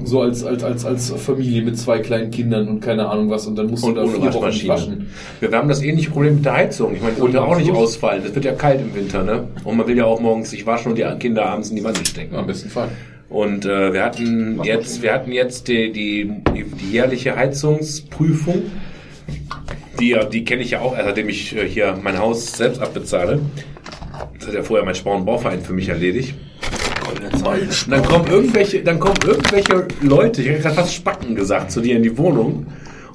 so 0.03 0.21
als, 0.21 0.43
als, 0.43 0.63
als, 0.63 0.83
als 0.85 1.11
Familie 1.11 1.61
mit 1.61 1.77
zwei 1.77 1.99
kleinen 1.99 2.31
Kindern 2.31 2.67
und 2.67 2.79
keine 2.79 3.07
Ahnung 3.07 3.29
was 3.29 3.45
und 3.45 3.55
dann 3.55 3.67
musst 3.67 3.83
Und 3.83 3.93
du 3.95 4.01
da 4.01 4.07
vier 4.07 4.33
Wochen 4.33 4.67
waschen. 4.67 5.07
Wir 5.39 5.51
haben 5.51 5.69
das 5.69 5.83
ähnliche 5.83 6.09
Problem 6.09 6.35
mit 6.35 6.45
der 6.45 6.53
Heizung. 6.53 6.95
Ich 6.95 7.01
meine, 7.01 7.13
die 7.13 7.21
wollte 7.21 7.43
auch 7.43 7.57
nicht 7.57 7.71
ausfallen. 7.71 8.23
Es 8.25 8.33
wird 8.33 8.43
ja 8.45 8.53
kalt 8.53 8.81
im 8.81 8.95
Winter, 8.95 9.23
ne? 9.23 9.47
Und 9.63 9.77
man 9.77 9.87
will 9.87 9.95
ja 9.95 10.05
auch 10.05 10.19
morgens 10.19 10.49
sich 10.49 10.65
waschen 10.65 10.91
und 10.91 10.97
die 10.97 11.05
Kinder 11.19 11.45
abends 11.45 11.69
in 11.69 11.75
die 11.75 11.83
Wanne 11.83 12.03
stecken. 12.03 12.35
Am 12.35 12.47
besten 12.47 12.69
Fall. 12.69 12.89
Und 13.29 13.65
äh, 13.65 13.93
wir 13.93 14.03
hatten 14.03 14.63
jetzt, 14.63 15.03
wir 15.03 15.13
hatten 15.13 15.31
jetzt 15.31 15.67
die, 15.67 15.91
die, 15.91 16.31
die, 16.55 16.91
jährliche 16.91 17.35
Heizungsprüfung. 17.35 18.63
Die, 19.99 20.17
die 20.31 20.43
kenne 20.43 20.63
ich 20.63 20.71
ja 20.71 20.81
auch, 20.81 20.95
seitdem 20.95 21.29
ich 21.29 21.55
äh, 21.55 21.67
hier 21.67 21.99
mein 22.01 22.17
Haus 22.17 22.53
selbst 22.53 22.81
abbezahle. 22.81 23.39
Das 24.39 24.47
hat 24.47 24.55
ja 24.55 24.63
vorher 24.63 24.85
mein 24.85 24.95
und 24.95 25.25
Bauverein 25.25 25.61
für 25.61 25.73
mich 25.73 25.89
erledigt. 25.89 26.33
Und 27.21 27.91
dann 27.91 28.03
kommen 28.03 28.27
irgendwelche, 28.27 28.83
dann 28.83 28.99
kommen 28.99 29.17
irgendwelche 29.25 29.87
Leute, 30.01 30.41
ich 30.41 30.49
hätte 30.49 30.61
gerade 30.61 30.75
fast 30.75 30.93
Spacken 30.93 31.35
gesagt, 31.35 31.71
zu 31.71 31.81
dir 31.81 31.95
in 31.97 32.03
die 32.03 32.17
Wohnung 32.17 32.67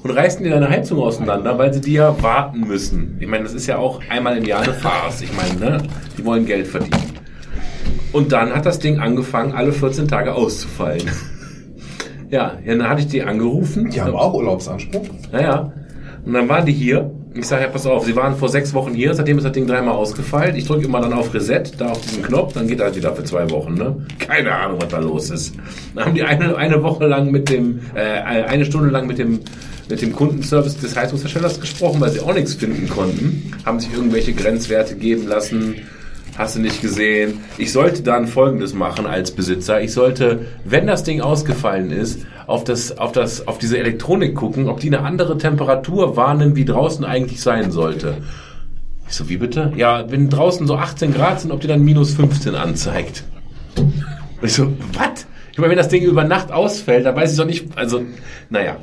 und 0.03 0.11
reißen 0.11 0.43
dir 0.43 0.51
deine 0.51 0.69
Heizung 0.69 0.99
auseinander, 0.99 1.57
weil 1.57 1.73
sie 1.73 1.81
dir 1.81 2.15
warten 2.21 2.61
müssen. 2.61 3.17
Ich 3.19 3.27
meine, 3.27 3.43
das 3.43 3.53
ist 3.53 3.67
ja 3.67 3.77
auch 3.77 4.01
einmal 4.09 4.37
im 4.37 4.45
Jahr 4.45 4.61
eine 4.61 4.73
Farce. 4.73 5.21
Ich 5.21 5.31
meine, 5.33 5.59
ne? 5.59 5.83
Die 6.17 6.25
wollen 6.25 6.45
Geld 6.45 6.67
verdienen. 6.67 7.03
Und 8.11 8.31
dann 8.31 8.55
hat 8.55 8.65
das 8.65 8.79
Ding 8.79 8.99
angefangen, 8.99 9.51
alle 9.53 9.71
14 9.71 10.07
Tage 10.07 10.33
auszufallen. 10.33 11.03
ja, 12.29 12.57
ja, 12.65 12.75
dann 12.75 12.89
hatte 12.89 13.01
ich 13.01 13.07
die 13.07 13.23
angerufen. 13.23 13.89
Die 13.89 14.01
haben 14.01 14.15
auch 14.15 14.33
Urlaubsanspruch. 14.33 15.05
Naja. 15.31 15.71
Und 16.25 16.33
dann 16.33 16.49
waren 16.49 16.65
die 16.65 16.73
hier. 16.73 17.11
Ich 17.35 17.47
sage, 17.47 17.63
ja, 17.63 17.69
pass 17.69 17.85
auf, 17.85 18.05
sie 18.05 18.15
waren 18.15 18.35
vor 18.35 18.49
sechs 18.49 18.73
Wochen 18.73 18.93
hier, 18.93 19.13
seitdem 19.13 19.37
ist 19.37 19.43
das 19.43 19.51
Ding 19.51 19.67
dreimal 19.67 19.93
ausgefallen. 19.93 20.55
Ich 20.55 20.65
drücke 20.65 20.85
immer 20.85 20.99
dann 20.99 21.13
auf 21.13 21.31
Reset, 21.31 21.63
da 21.77 21.89
auf 21.89 22.01
diesen 22.01 22.23
Knopf, 22.23 22.53
dann 22.53 22.67
geht 22.67 22.79
das 22.79 22.95
wieder 22.95 23.15
für 23.15 23.23
zwei 23.23 23.47
Wochen. 23.51 23.75
Ne? 23.75 23.95
Keine 24.17 24.51
Ahnung, 24.51 24.81
was 24.81 24.89
da 24.89 24.97
los 24.97 25.29
ist. 25.29 25.53
Dann 25.93 26.05
haben 26.05 26.15
die 26.15 26.23
eine, 26.23 26.57
eine 26.57 26.81
Woche 26.81 27.05
lang 27.05 27.29
mit 27.29 27.49
dem, 27.49 27.81
äh, 27.93 27.99
eine 27.99 28.65
Stunde 28.65 28.89
lang 28.89 29.05
mit 29.05 29.19
dem, 29.19 29.41
mit 29.89 30.01
dem 30.01 30.11
Kundenservice 30.11 30.79
des 30.79 30.95
Heizungsherstellers 30.95 31.61
gesprochen, 31.61 32.01
weil 32.01 32.09
sie 32.09 32.19
auch 32.19 32.33
nichts 32.33 32.55
finden 32.55 32.89
konnten. 32.89 33.53
Haben 33.63 33.79
sich 33.79 33.93
irgendwelche 33.93 34.33
Grenzwerte 34.33 34.95
geben 34.95 35.27
lassen. 35.27 35.75
Hast 36.39 36.55
du 36.55 36.61
nicht 36.61 36.81
gesehen? 36.81 37.41
Ich 37.57 37.73
sollte 37.73 38.01
dann 38.01 38.25
Folgendes 38.25 38.73
machen 38.73 39.05
als 39.05 39.31
Besitzer. 39.31 39.81
Ich 39.81 39.91
sollte, 39.91 40.45
wenn 40.63 40.87
das 40.87 41.03
Ding 41.03 41.19
ausgefallen 41.19 41.91
ist, 41.91 42.25
auf 42.47 42.63
das, 42.63 42.97
auf 42.97 43.11
das, 43.11 43.45
auf 43.45 43.57
diese 43.57 43.77
Elektronik 43.77 44.35
gucken, 44.35 44.69
ob 44.69 44.79
die 44.79 44.87
eine 44.87 45.01
andere 45.01 45.37
Temperatur 45.37 46.15
wahrnimmt, 46.15 46.55
wie 46.55 46.63
draußen 46.63 47.03
eigentlich 47.03 47.41
sein 47.41 47.71
sollte. 47.71 48.19
Ich 49.09 49.15
so, 49.15 49.27
wie 49.27 49.35
bitte? 49.35 49.73
Ja, 49.75 50.09
wenn 50.09 50.29
draußen 50.29 50.65
so 50.65 50.77
18 50.77 51.13
Grad 51.13 51.41
sind, 51.41 51.51
ob 51.51 51.59
die 51.59 51.67
dann 51.67 51.83
minus 51.83 52.13
15 52.13 52.55
anzeigt. 52.55 53.25
Ich 54.41 54.53
so, 54.53 54.71
was? 54.93 55.27
Ich 55.51 55.57
meine, 55.57 55.71
wenn 55.71 55.77
das 55.77 55.89
Ding 55.89 56.03
über 56.03 56.23
Nacht 56.23 56.53
ausfällt, 56.53 57.05
dann 57.05 57.17
weiß 57.17 57.33
ich 57.33 57.37
doch 57.37 57.45
nicht, 57.45 57.77
also, 57.77 58.05
naja. 58.49 58.77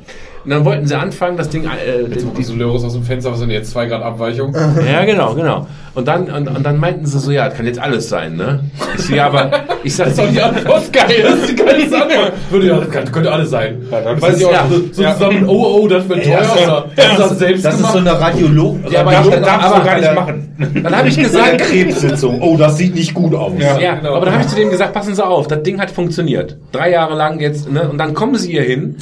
Und 0.47 0.51
dann 0.51 0.63
wollten 0.63 0.87
sie 0.87 0.95
anfangen, 0.95 1.35
das 1.35 1.49
Ding, 1.49 1.65
äh, 1.65 2.03
Jetzt 2.03 2.25
die, 2.37 2.53
Löros 2.57 2.81
aus 2.85 2.93
dem 2.93 3.03
Fenster, 3.03 3.33
was 3.33 3.39
sind 3.39 3.49
jetzt 3.49 3.69
zwei 3.71 3.85
Grad 3.85 4.01
Abweichung? 4.01 4.55
ja, 4.89 5.03
genau, 5.03 5.33
genau. 5.33 5.67
Und 5.93 6.07
dann, 6.07 6.31
und, 6.31 6.47
und 6.47 6.63
dann 6.63 6.79
meinten 6.79 7.05
sie 7.05 7.19
so, 7.19 7.31
ja, 7.31 7.49
das 7.49 7.57
kann 7.57 7.65
jetzt 7.65 7.79
alles 7.79 8.07
sein, 8.07 8.37
ne? 8.37 8.61
Ich 8.95 9.07
so, 9.07 9.13
ja, 9.15 9.25
aber 9.25 9.51
ich 9.83 9.93
sag, 9.93 10.05
Das 10.05 10.13
ist 10.17 10.23
doch 10.23 10.31
die 10.31 10.41
Antwort 10.41 10.93
geil. 10.93 11.21
Das 11.21 11.39
ist 11.39 11.49
die 11.49 11.55
geilste 11.55 11.97
Antwort. 12.01 12.31
Würde 12.49 12.65
ja, 12.67 12.79
kann, 12.79 13.11
könnte 13.11 13.29
alles 13.29 13.49
sein. 13.49 13.75
dann 13.91 14.21
Weiß 14.21 14.39
ich 14.39 14.45
auch, 14.45 14.53
ja. 14.53 14.65
so, 14.69 14.77
so 14.77 14.83
zusammen, 14.89 15.43
oh, 15.49 15.81
oh, 15.81 15.87
das 15.89 16.07
wird 16.07 16.23
teuer. 16.23 16.39
oder 16.55 16.87
das 17.17 17.31
ist 17.33 17.39
selbst 17.39 17.65
Das 17.65 17.79
ist 17.81 17.91
so 17.91 17.97
eine 17.97 18.17
Radiolog. 18.17 18.89
Ja, 18.89 19.01
aber 19.01 19.11
ich- 19.11 19.41
darf 19.41 19.63
aber 19.65 19.77
so 19.79 19.83
gar 19.85 19.99
nicht 19.99 20.15
machen. 20.15 20.81
dann 20.81 20.95
habe 20.97 21.09
ich 21.09 21.17
gesagt, 21.19 21.57
Krebssitzung. 21.57 22.41
Oh, 22.41 22.55
das 22.55 22.77
sieht 22.77 22.95
nicht 22.95 23.13
gut 23.13 23.35
aus. 23.35 23.51
Ja. 23.59 23.77
ja, 23.77 23.95
genau. 23.95 24.15
aber 24.15 24.27
dann 24.27 24.35
habe 24.35 24.43
ich 24.45 24.49
zu 24.49 24.55
denen 24.55 24.71
gesagt, 24.71 24.93
passen 24.93 25.13
Sie 25.13 25.25
auf, 25.25 25.47
das 25.49 25.61
Ding 25.63 25.81
hat 25.81 25.91
funktioniert. 25.91 26.55
Drei 26.71 26.89
Jahre 26.91 27.15
lang 27.15 27.41
jetzt, 27.41 27.69
ne? 27.69 27.89
Und 27.89 27.97
dann 27.97 28.13
kommen 28.13 28.35
Sie 28.35 28.51
hier 28.51 28.63
hin, 28.63 28.95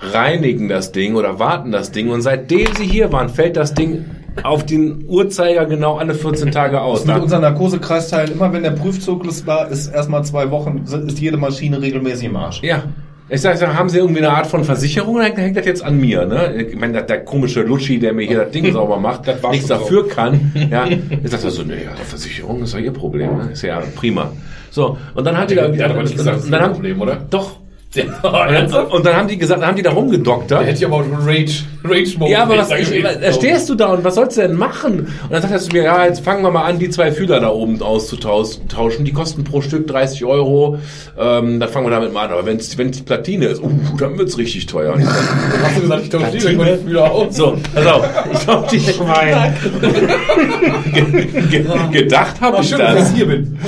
reinigen 0.00 0.68
das 0.68 0.92
Ding 0.92 1.14
oder 1.14 1.38
warten 1.38 1.72
das 1.72 1.92
Ding 1.92 2.08
und 2.10 2.22
seitdem 2.22 2.66
Sie 2.76 2.84
hier 2.84 3.12
waren, 3.12 3.28
fällt 3.28 3.56
das 3.56 3.74
Ding 3.74 4.04
auf 4.42 4.64
den 4.64 5.04
Uhrzeiger 5.08 5.66
genau 5.66 5.96
alle 5.96 6.14
14 6.14 6.50
Tage 6.52 6.80
aus. 6.80 7.04
Mit 7.04 7.16
Da- 7.16 7.20
unseren 7.22 7.42
Narkosekreisteilen, 7.42 8.32
immer 8.32 8.52
wenn 8.52 8.62
der 8.62 8.70
Prüfzyklus 8.70 9.46
war, 9.46 9.68
ist 9.68 9.88
erstmal 9.92 10.24
zwei 10.24 10.50
Wochen, 10.50 10.84
ist 11.06 11.18
jede 11.18 11.36
Maschine 11.36 11.82
regelmäßig 11.82 12.26
im 12.26 12.36
Arsch. 12.36 12.62
Ja. 12.62 12.84
Ich 13.32 13.42
sag, 13.42 13.56
sag, 13.58 13.74
haben 13.76 13.88
Sie 13.88 13.98
irgendwie 13.98 14.18
eine 14.20 14.30
Art 14.30 14.48
von 14.48 14.64
Versicherung 14.64 15.14
oder 15.16 15.24
hängt, 15.26 15.56
das 15.56 15.64
jetzt 15.64 15.84
an 15.84 16.00
mir? 16.00 16.26
Ne? 16.26 16.64
Ich 16.68 16.76
meine, 16.76 16.94
der, 16.94 17.02
der 17.02 17.24
komische 17.24 17.62
Lutschi, 17.62 18.00
der 18.00 18.12
mir 18.12 18.26
hier 18.26 18.38
das 18.44 18.50
Ding 18.50 18.72
sauber 18.72 18.98
macht, 18.98 19.28
Das 19.28 19.40
nichts 19.50 19.68
schon 19.68 19.78
so. 19.78 19.84
dafür 19.84 20.08
kann. 20.08 20.52
Ja, 20.70 20.86
ich 20.88 21.30
sag 21.30 21.38
so, 21.40 21.62
nee, 21.62 21.74
ja, 21.84 21.92
Versicherung 22.04 22.62
ist 22.62 22.74
ja 22.74 22.80
Ihr 22.80 22.92
Problem. 22.92 23.36
Ne? 23.36 23.50
Ist 23.52 23.62
ja 23.62 23.80
prima. 23.94 24.32
So, 24.70 24.96
und 25.14 25.24
dann 25.24 25.36
haben 25.36 25.46
die 25.46 25.54
da, 25.54 25.62
hat 25.68 25.90
aber 25.90 26.02
nicht 26.02 26.16
gesagt, 26.16 26.38
das 26.38 26.44
ist 26.46 26.72
Problem, 26.72 27.00
oder? 27.00 27.18
Doch. 27.30 27.56
Der, 27.94 28.04
Und 28.92 29.04
dann, 29.04 29.16
haben 29.16 29.26
die 29.26 29.36
gesagt, 29.36 29.60
dann 29.60 29.70
haben 29.70 29.76
die 29.76 29.82
da 29.82 29.90
rumgedoktert. 29.90 30.60
der 30.60 30.68
hätte 30.68 30.82
ja 30.82 30.86
aber 30.86 30.98
auch 30.98 31.02
einen 31.02 31.16
Rage, 31.16 31.64
Rage-Mode. 31.82 32.30
Ja, 32.30 32.44
aber 32.44 32.58
was, 32.58 32.70
ich, 32.70 33.02
da 33.02 33.32
stehst 33.32 33.68
du 33.68 33.74
da 33.74 33.92
und 33.92 34.04
was 34.04 34.14
sollst 34.14 34.36
du 34.36 34.42
denn 34.42 34.54
machen? 34.54 35.00
Und 35.00 35.32
dann 35.32 35.42
sagt 35.42 35.52
er 35.52 35.58
zu 35.58 35.72
mir, 35.72 35.82
ja, 35.82 36.04
jetzt 36.04 36.20
fangen 36.20 36.44
wir 36.44 36.52
mal 36.52 36.62
an, 36.64 36.78
die 36.78 36.88
zwei 36.90 37.10
Fühler 37.10 37.40
da 37.40 37.48
oben 37.48 37.82
auszutauschen. 37.82 39.04
Die 39.04 39.12
kosten 39.12 39.42
pro 39.42 39.60
Stück 39.60 39.88
30 39.88 40.24
Euro. 40.24 40.78
Ähm, 41.18 41.58
dann 41.58 41.68
fangen 41.68 41.86
wir 41.86 41.90
damit 41.90 42.12
mal 42.12 42.26
an. 42.26 42.32
Aber 42.32 42.46
wenn 42.46 42.58
es 42.58 42.68
die 42.68 43.02
Platine 43.02 43.46
ist, 43.46 43.60
uh, 43.60 43.68
dann 43.98 44.16
wird's 44.18 44.38
richtig 44.38 44.66
teuer. 44.66 44.92
Und 44.92 45.00
ich 45.00 45.06
sag, 45.06 45.64
Hast 45.64 45.76
du 45.76 45.80
gesagt, 45.80 46.02
ich 46.04 46.10
tausche 46.10 46.30
die 46.30 46.40
Fühler 46.40 47.10
aus? 47.10 47.36
so, 47.36 47.56
pass 47.74 47.86
auf. 47.86 48.06
Ich 48.32 48.40
glaube, 48.40 48.68
die 48.70 48.78
ge 51.50 51.64
gedacht 51.90 52.40
habe 52.40 52.58
ich 52.60 52.68
schön, 52.68 52.78
dass 52.78 52.94
das. 52.94 53.10
ich 53.10 53.16
hier 53.16 53.26
bin. 53.26 53.58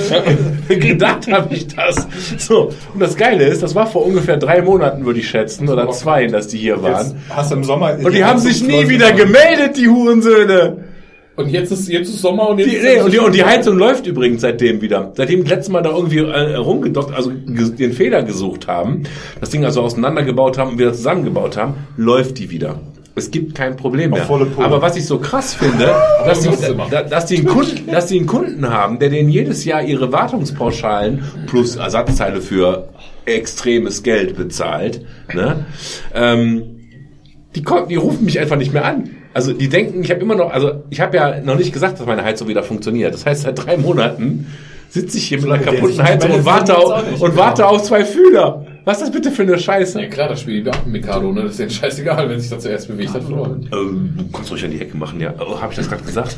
gedacht 0.79 1.29
habe 1.29 1.53
ich 1.53 1.67
das. 1.67 2.07
So, 2.37 2.71
und 2.93 2.99
das 2.99 3.17
Geile 3.17 3.45
ist, 3.45 3.63
das 3.63 3.75
war 3.75 3.87
vor 3.87 4.05
ungefähr 4.13 4.37
drei 4.37 4.61
Monaten, 4.61 5.05
würde 5.05 5.19
ich 5.19 5.27
schätzen, 5.27 5.67
oder 5.67 5.89
zwei, 5.91 6.27
dass 6.27 6.47
die 6.47 6.57
hier 6.57 6.81
waren. 6.81 7.07
Jetzt 7.07 7.15
hast 7.29 7.51
du 7.51 7.55
im 7.55 7.63
Sommer. 7.63 7.97
Und 8.01 8.13
die 8.13 8.23
haben 8.23 8.39
sich 8.39 8.63
nie 8.63 8.87
wieder 8.87 9.11
gemeldet, 9.11 9.77
die 9.77 9.89
Hurensöhne. 9.89 10.77
Und 11.35 11.49
jetzt 11.49 11.71
ist, 11.71 11.89
jetzt 11.89 12.09
ist 12.09 12.21
Sommer 12.21 12.49
und 12.49 12.59
jetzt 12.59 12.69
Die, 12.69 12.75
ist 12.75 12.83
nee, 12.83 13.01
und, 13.01 13.11
die, 13.11 13.17
und 13.17 13.33
die 13.33 13.43
Heizung 13.43 13.77
läuft 13.77 14.05
übrigens 14.05 14.41
seitdem 14.41 14.81
wieder. 14.81 15.11
Seitdem 15.15 15.41
das 15.41 15.49
letzte 15.49 15.71
Mal 15.71 15.81
da 15.81 15.89
irgendwie 15.89 16.19
äh, 16.19 16.55
rumgedockt, 16.55 17.11
also 17.11 17.31
den 17.31 17.93
Fehler 17.93 18.21
gesucht 18.21 18.67
haben, 18.67 19.03
das 19.39 19.49
Ding 19.49 19.65
also 19.65 19.81
auseinandergebaut 19.81 20.59
haben 20.59 20.71
und 20.71 20.79
wieder 20.79 20.93
zusammengebaut 20.93 21.57
haben, 21.57 21.73
läuft 21.97 22.37
die 22.37 22.51
wieder. 22.51 22.79
Es 23.15 23.29
gibt 23.29 23.53
kein 23.55 23.75
Problem 23.75 24.11
mehr. 24.11 24.27
Aber 24.57 24.81
was 24.81 24.95
ich 24.95 25.05
so 25.05 25.19
krass 25.19 25.53
finde, 25.53 25.93
dass 26.25 26.41
die, 26.41 26.49
dass, 27.09 27.25
die 27.25 27.37
einen 27.37 27.47
Kunden, 27.47 27.91
dass 27.91 28.07
die 28.07 28.17
einen 28.17 28.27
Kunden 28.27 28.69
haben, 28.69 28.99
der 28.99 29.09
denen 29.09 29.29
jedes 29.29 29.65
Jahr 29.65 29.83
ihre 29.83 30.11
Wartungspauschalen 30.11 31.23
plus 31.47 31.75
Ersatzteile 31.75 32.41
für 32.41 32.89
extremes 33.25 34.03
Geld 34.03 34.35
bezahlt. 34.35 35.05
Ne? 35.33 35.65
Ähm, 36.13 36.79
die, 37.55 37.63
kommen, 37.63 37.87
die 37.87 37.95
rufen 37.95 38.25
mich 38.25 38.39
einfach 38.39 38.57
nicht 38.57 38.73
mehr 38.73 38.85
an. 38.85 39.09
Also 39.33 39.53
die 39.53 39.67
denken, 39.67 40.03
ich 40.03 40.11
habe 40.11 40.21
immer 40.21 40.35
noch, 40.35 40.51
also 40.51 40.83
ich 40.89 41.01
habe 41.01 41.17
ja 41.17 41.41
noch 41.41 41.57
nicht 41.57 41.73
gesagt, 41.73 41.99
dass 41.99 42.05
meine 42.05 42.23
Heizung 42.23 42.47
wieder 42.47 42.63
funktioniert. 42.63 43.13
Das 43.13 43.25
heißt, 43.25 43.43
seit 43.43 43.65
drei 43.65 43.77
Monaten 43.77 44.47
sitze 44.89 45.17
ich 45.17 45.27
hier 45.27 45.41
mit 45.41 45.51
einer 45.51 45.63
kaputten 45.63 46.03
Heizung 46.03 46.31
und 46.31 46.45
warte, 46.45 46.77
auf, 46.77 47.09
nicht. 47.09 47.21
und 47.21 47.35
warte 47.35 47.67
auf 47.67 47.81
zwei 47.81 48.05
Fühler. 48.05 48.65
Was 48.85 48.97
ist 48.97 49.07
das 49.07 49.11
bitte 49.11 49.31
für 49.31 49.41
eine 49.41 49.57
Scheiße? 49.57 49.99
Ja 49.99 50.07
klar, 50.07 50.27
das 50.27 50.41
Spiel 50.41 50.55
die 50.55 50.61
Beamten 50.61 50.91
Mikado, 50.91 51.31
ne? 51.31 51.43
Das 51.43 51.51
ist 51.51 51.59
denen 51.59 51.69
scheißegal, 51.71 52.29
wenn 52.29 52.39
sich 52.39 52.49
da 52.49 52.59
zuerst 52.59 52.87
bewegt 52.89 53.13
hat. 53.13 53.23
verloren. 53.23 53.67
Ähm, 53.73 54.13
du 54.17 54.31
kannst 54.31 54.51
ruhig 54.51 54.63
an 54.65 54.71
die 54.71 54.81
Ecke 54.81 54.95
machen, 54.95 55.19
ja. 55.19 55.33
Oh, 55.39 55.59
habe 55.59 55.71
ich 55.71 55.77
das 55.77 55.89
gerade 55.89 56.03
gesagt? 56.03 56.37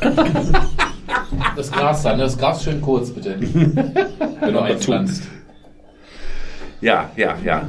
Das 1.55 1.71
Gras 1.71 2.03
dann, 2.03 2.17
ne? 2.17 2.23
das 2.23 2.37
Gras 2.37 2.63
schön 2.63 2.81
kurz, 2.81 3.09
bitte. 3.09 3.35
wenn 4.41 4.53
du 4.53 4.59
einpflanzt. 4.59 5.23
Ja, 6.81 7.09
ja, 7.15 7.35
ja. 7.43 7.67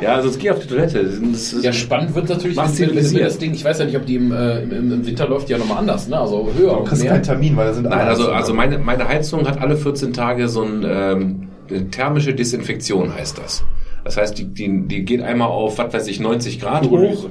Ja, 0.00 0.14
also 0.14 0.28
es 0.28 0.38
geht 0.38 0.50
auf 0.52 0.60
die 0.60 0.68
Toilette. 0.68 1.02
Das 1.04 1.52
ist, 1.52 1.64
Ja, 1.64 1.72
spannend 1.72 2.14
wird 2.14 2.28
natürlich, 2.28 2.56
wenn, 2.56 2.64
wenn, 2.64 2.70
wenn 2.70 2.76
zivilisiert. 2.76 3.26
das 3.26 3.38
Ding, 3.38 3.52
ich 3.54 3.64
weiß 3.64 3.78
ja 3.80 3.84
nicht, 3.86 3.96
ob 3.96 4.06
die 4.06 4.16
im, 4.16 4.30
äh, 4.32 4.62
im, 4.62 4.92
im 4.92 5.06
Winter 5.06 5.26
läuft, 5.28 5.48
die 5.48 5.52
ja 5.52 5.58
nochmal 5.58 5.78
anders, 5.78 6.06
ne? 6.08 6.18
Also 6.18 6.48
höher 6.56 6.76
Du 6.78 6.84
kriegst 6.84 7.02
mehr. 7.02 7.12
keinen 7.12 7.22
Termin, 7.22 7.56
weil 7.56 7.66
da 7.68 7.72
sind 7.74 7.84
Nein, 7.84 7.92
alle 8.00 8.08
also, 8.10 8.30
also 8.30 8.54
meine, 8.54 8.78
meine 8.78 9.08
Heizung 9.08 9.46
hat 9.48 9.60
alle 9.60 9.76
14 9.76 10.12
Tage 10.12 10.48
so 10.48 10.62
ein 10.62 10.84
ähm, 10.86 11.48
eine 11.70 11.88
thermische 11.90 12.34
Desinfektion 12.34 13.14
heißt 13.14 13.38
das. 13.38 13.64
Das 14.04 14.16
heißt, 14.16 14.36
die, 14.38 14.44
die, 14.44 14.86
die 14.88 15.04
geht 15.04 15.22
einmal 15.22 15.48
auf, 15.48 15.78
was 15.78 15.92
weiß 15.92 16.06
ich, 16.08 16.18
90 16.20 16.60
Grad 16.60 16.88
hoch, 16.88 17.28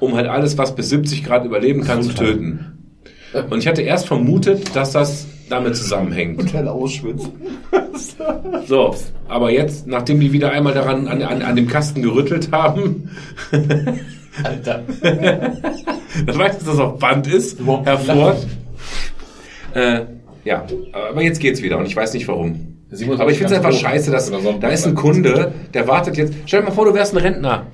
um 0.00 0.16
halt 0.16 0.26
alles, 0.26 0.58
was 0.58 0.74
bis 0.74 0.88
70 0.88 1.24
Grad 1.24 1.44
überleben 1.44 1.82
kann, 1.84 2.02
zu 2.02 2.12
töten. 2.14 2.96
Und 3.48 3.58
ich 3.58 3.68
hatte 3.68 3.82
erst 3.82 4.08
vermutet, 4.08 4.74
dass 4.74 4.90
das 4.92 5.26
damit 5.50 5.76
zusammenhängt. 5.76 6.40
Hotel 6.40 6.68
Auschwitz. 6.68 7.28
So, 8.66 8.94
aber 9.28 9.50
jetzt, 9.50 9.86
nachdem 9.86 10.20
die 10.20 10.32
wieder 10.32 10.50
einmal 10.52 10.72
daran 10.72 11.06
an, 11.06 11.22
an, 11.22 11.42
an 11.42 11.56
dem 11.56 11.66
Kasten 11.66 12.02
gerüttelt 12.02 12.50
haben, 12.50 13.10
Alter. 14.42 14.82
dann 15.02 16.38
weiß 16.38 16.52
ich, 16.52 16.58
dass 16.58 16.64
das 16.64 16.78
auf 16.78 16.98
Band 16.98 17.26
ist, 17.26 17.60
Überhaupt 17.60 17.86
Herr 17.86 17.98
Ford. 17.98 18.46
Äh, 19.74 20.00
ja, 20.44 20.66
aber 20.92 21.22
jetzt 21.22 21.40
geht's 21.40 21.62
wieder 21.62 21.78
und 21.78 21.86
ich 21.86 21.94
weiß 21.96 22.14
nicht 22.14 22.26
warum. 22.28 22.76
Aber 23.18 23.30
ich 23.30 23.38
finde 23.38 23.54
es 23.54 23.58
einfach 23.64 23.72
scheiße, 23.72 24.10
dass 24.10 24.30
da 24.60 24.68
ist 24.68 24.86
ein 24.86 24.94
Kunde, 24.94 25.52
der 25.72 25.86
wartet 25.86 26.16
jetzt. 26.16 26.34
Stell 26.46 26.60
dir 26.60 26.66
mal 26.66 26.72
vor, 26.72 26.86
du 26.86 26.94
wärst 26.94 27.14
ein 27.14 27.18
Rentner. 27.18 27.66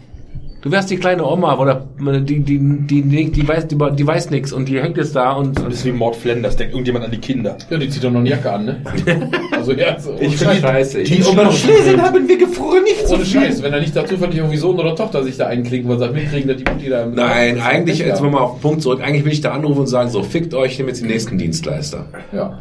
Du 0.67 0.73
wärst 0.73 0.91
die 0.91 0.97
kleine 0.97 1.25
Oma 1.25 1.57
oder 1.59 1.87
die 2.01 2.41
die 2.41 2.59
die 2.59 3.03
die, 3.03 3.31
die 3.31 3.47
weiß 3.47 3.69
die, 3.69 3.77
die 3.77 4.05
weiß 4.05 4.31
nix 4.31 4.53
und 4.53 4.69
die 4.69 4.83
hängt 4.83 4.97
jetzt 4.97 5.15
da 5.15 5.35
und 5.35 5.57
Das 5.57 5.73
ist 5.73 5.85
wie 5.85 5.93
Mord 5.93 6.17
Flenders, 6.17 6.57
denkt 6.57 6.73
irgendjemand 6.73 7.05
an 7.05 7.13
die 7.13 7.19
Kinder. 7.19 7.57
Ja, 7.71 7.79
die 7.79 7.89
zieht 7.89 8.03
doch 8.03 8.11
noch 8.11 8.19
eine 8.19 8.31
Jacke 8.31 8.51
an, 8.51 8.65
ne? 8.65 8.83
Also 9.53 9.75
ja, 9.75 9.97
so, 9.97 10.17
ich 10.19 10.37
finde 10.37 10.57
scheiße. 10.57 11.03
Ich 11.03 11.11
Die 11.11 11.23
um 11.23 11.53
Schlesien 11.53 12.03
haben 12.03 12.27
wir 12.27 12.37
gefroren 12.37 12.83
nicht 12.83 13.07
so 13.07 13.17
viel. 13.17 13.43
Scheiß, 13.43 13.63
wenn 13.63 13.71
da 13.71 13.79
nicht 13.79 13.95
da 13.95 14.05
zufällig 14.05 14.39
irgendwie 14.39 14.57
Sohn 14.57 14.77
oder 14.77 14.97
Tochter 14.97 15.23
sich 15.23 15.37
da 15.37 15.47
einklinken, 15.47 15.89
weil 15.89 15.99
sie 15.99 16.05
halt 16.07 16.15
mitkriegen, 16.15 16.49
dass 16.49 16.57
die 16.57 16.65
Mutti 16.69 16.89
da... 16.89 17.07
Nein, 17.07 17.61
eigentlich 17.61 18.01
jetzt 18.01 18.21
mal 18.21 18.37
auf 18.37 18.55
den 18.55 18.63
Punkt 18.63 18.83
zurück. 18.83 19.01
Eigentlich 19.05 19.25
will 19.25 19.33
ich 19.33 19.43
da 19.43 19.53
anrufen 19.53 19.83
und 19.83 19.87
sagen 19.87 20.11
so, 20.11 20.25
fickt 20.25 20.53
euch, 20.53 20.73
ich 20.73 20.79
nehme 20.79 20.91
jetzt 20.91 21.01
den 21.01 21.07
nächsten 21.07 21.39
Dienstleister. 21.39 22.07
Ja. 22.33 22.59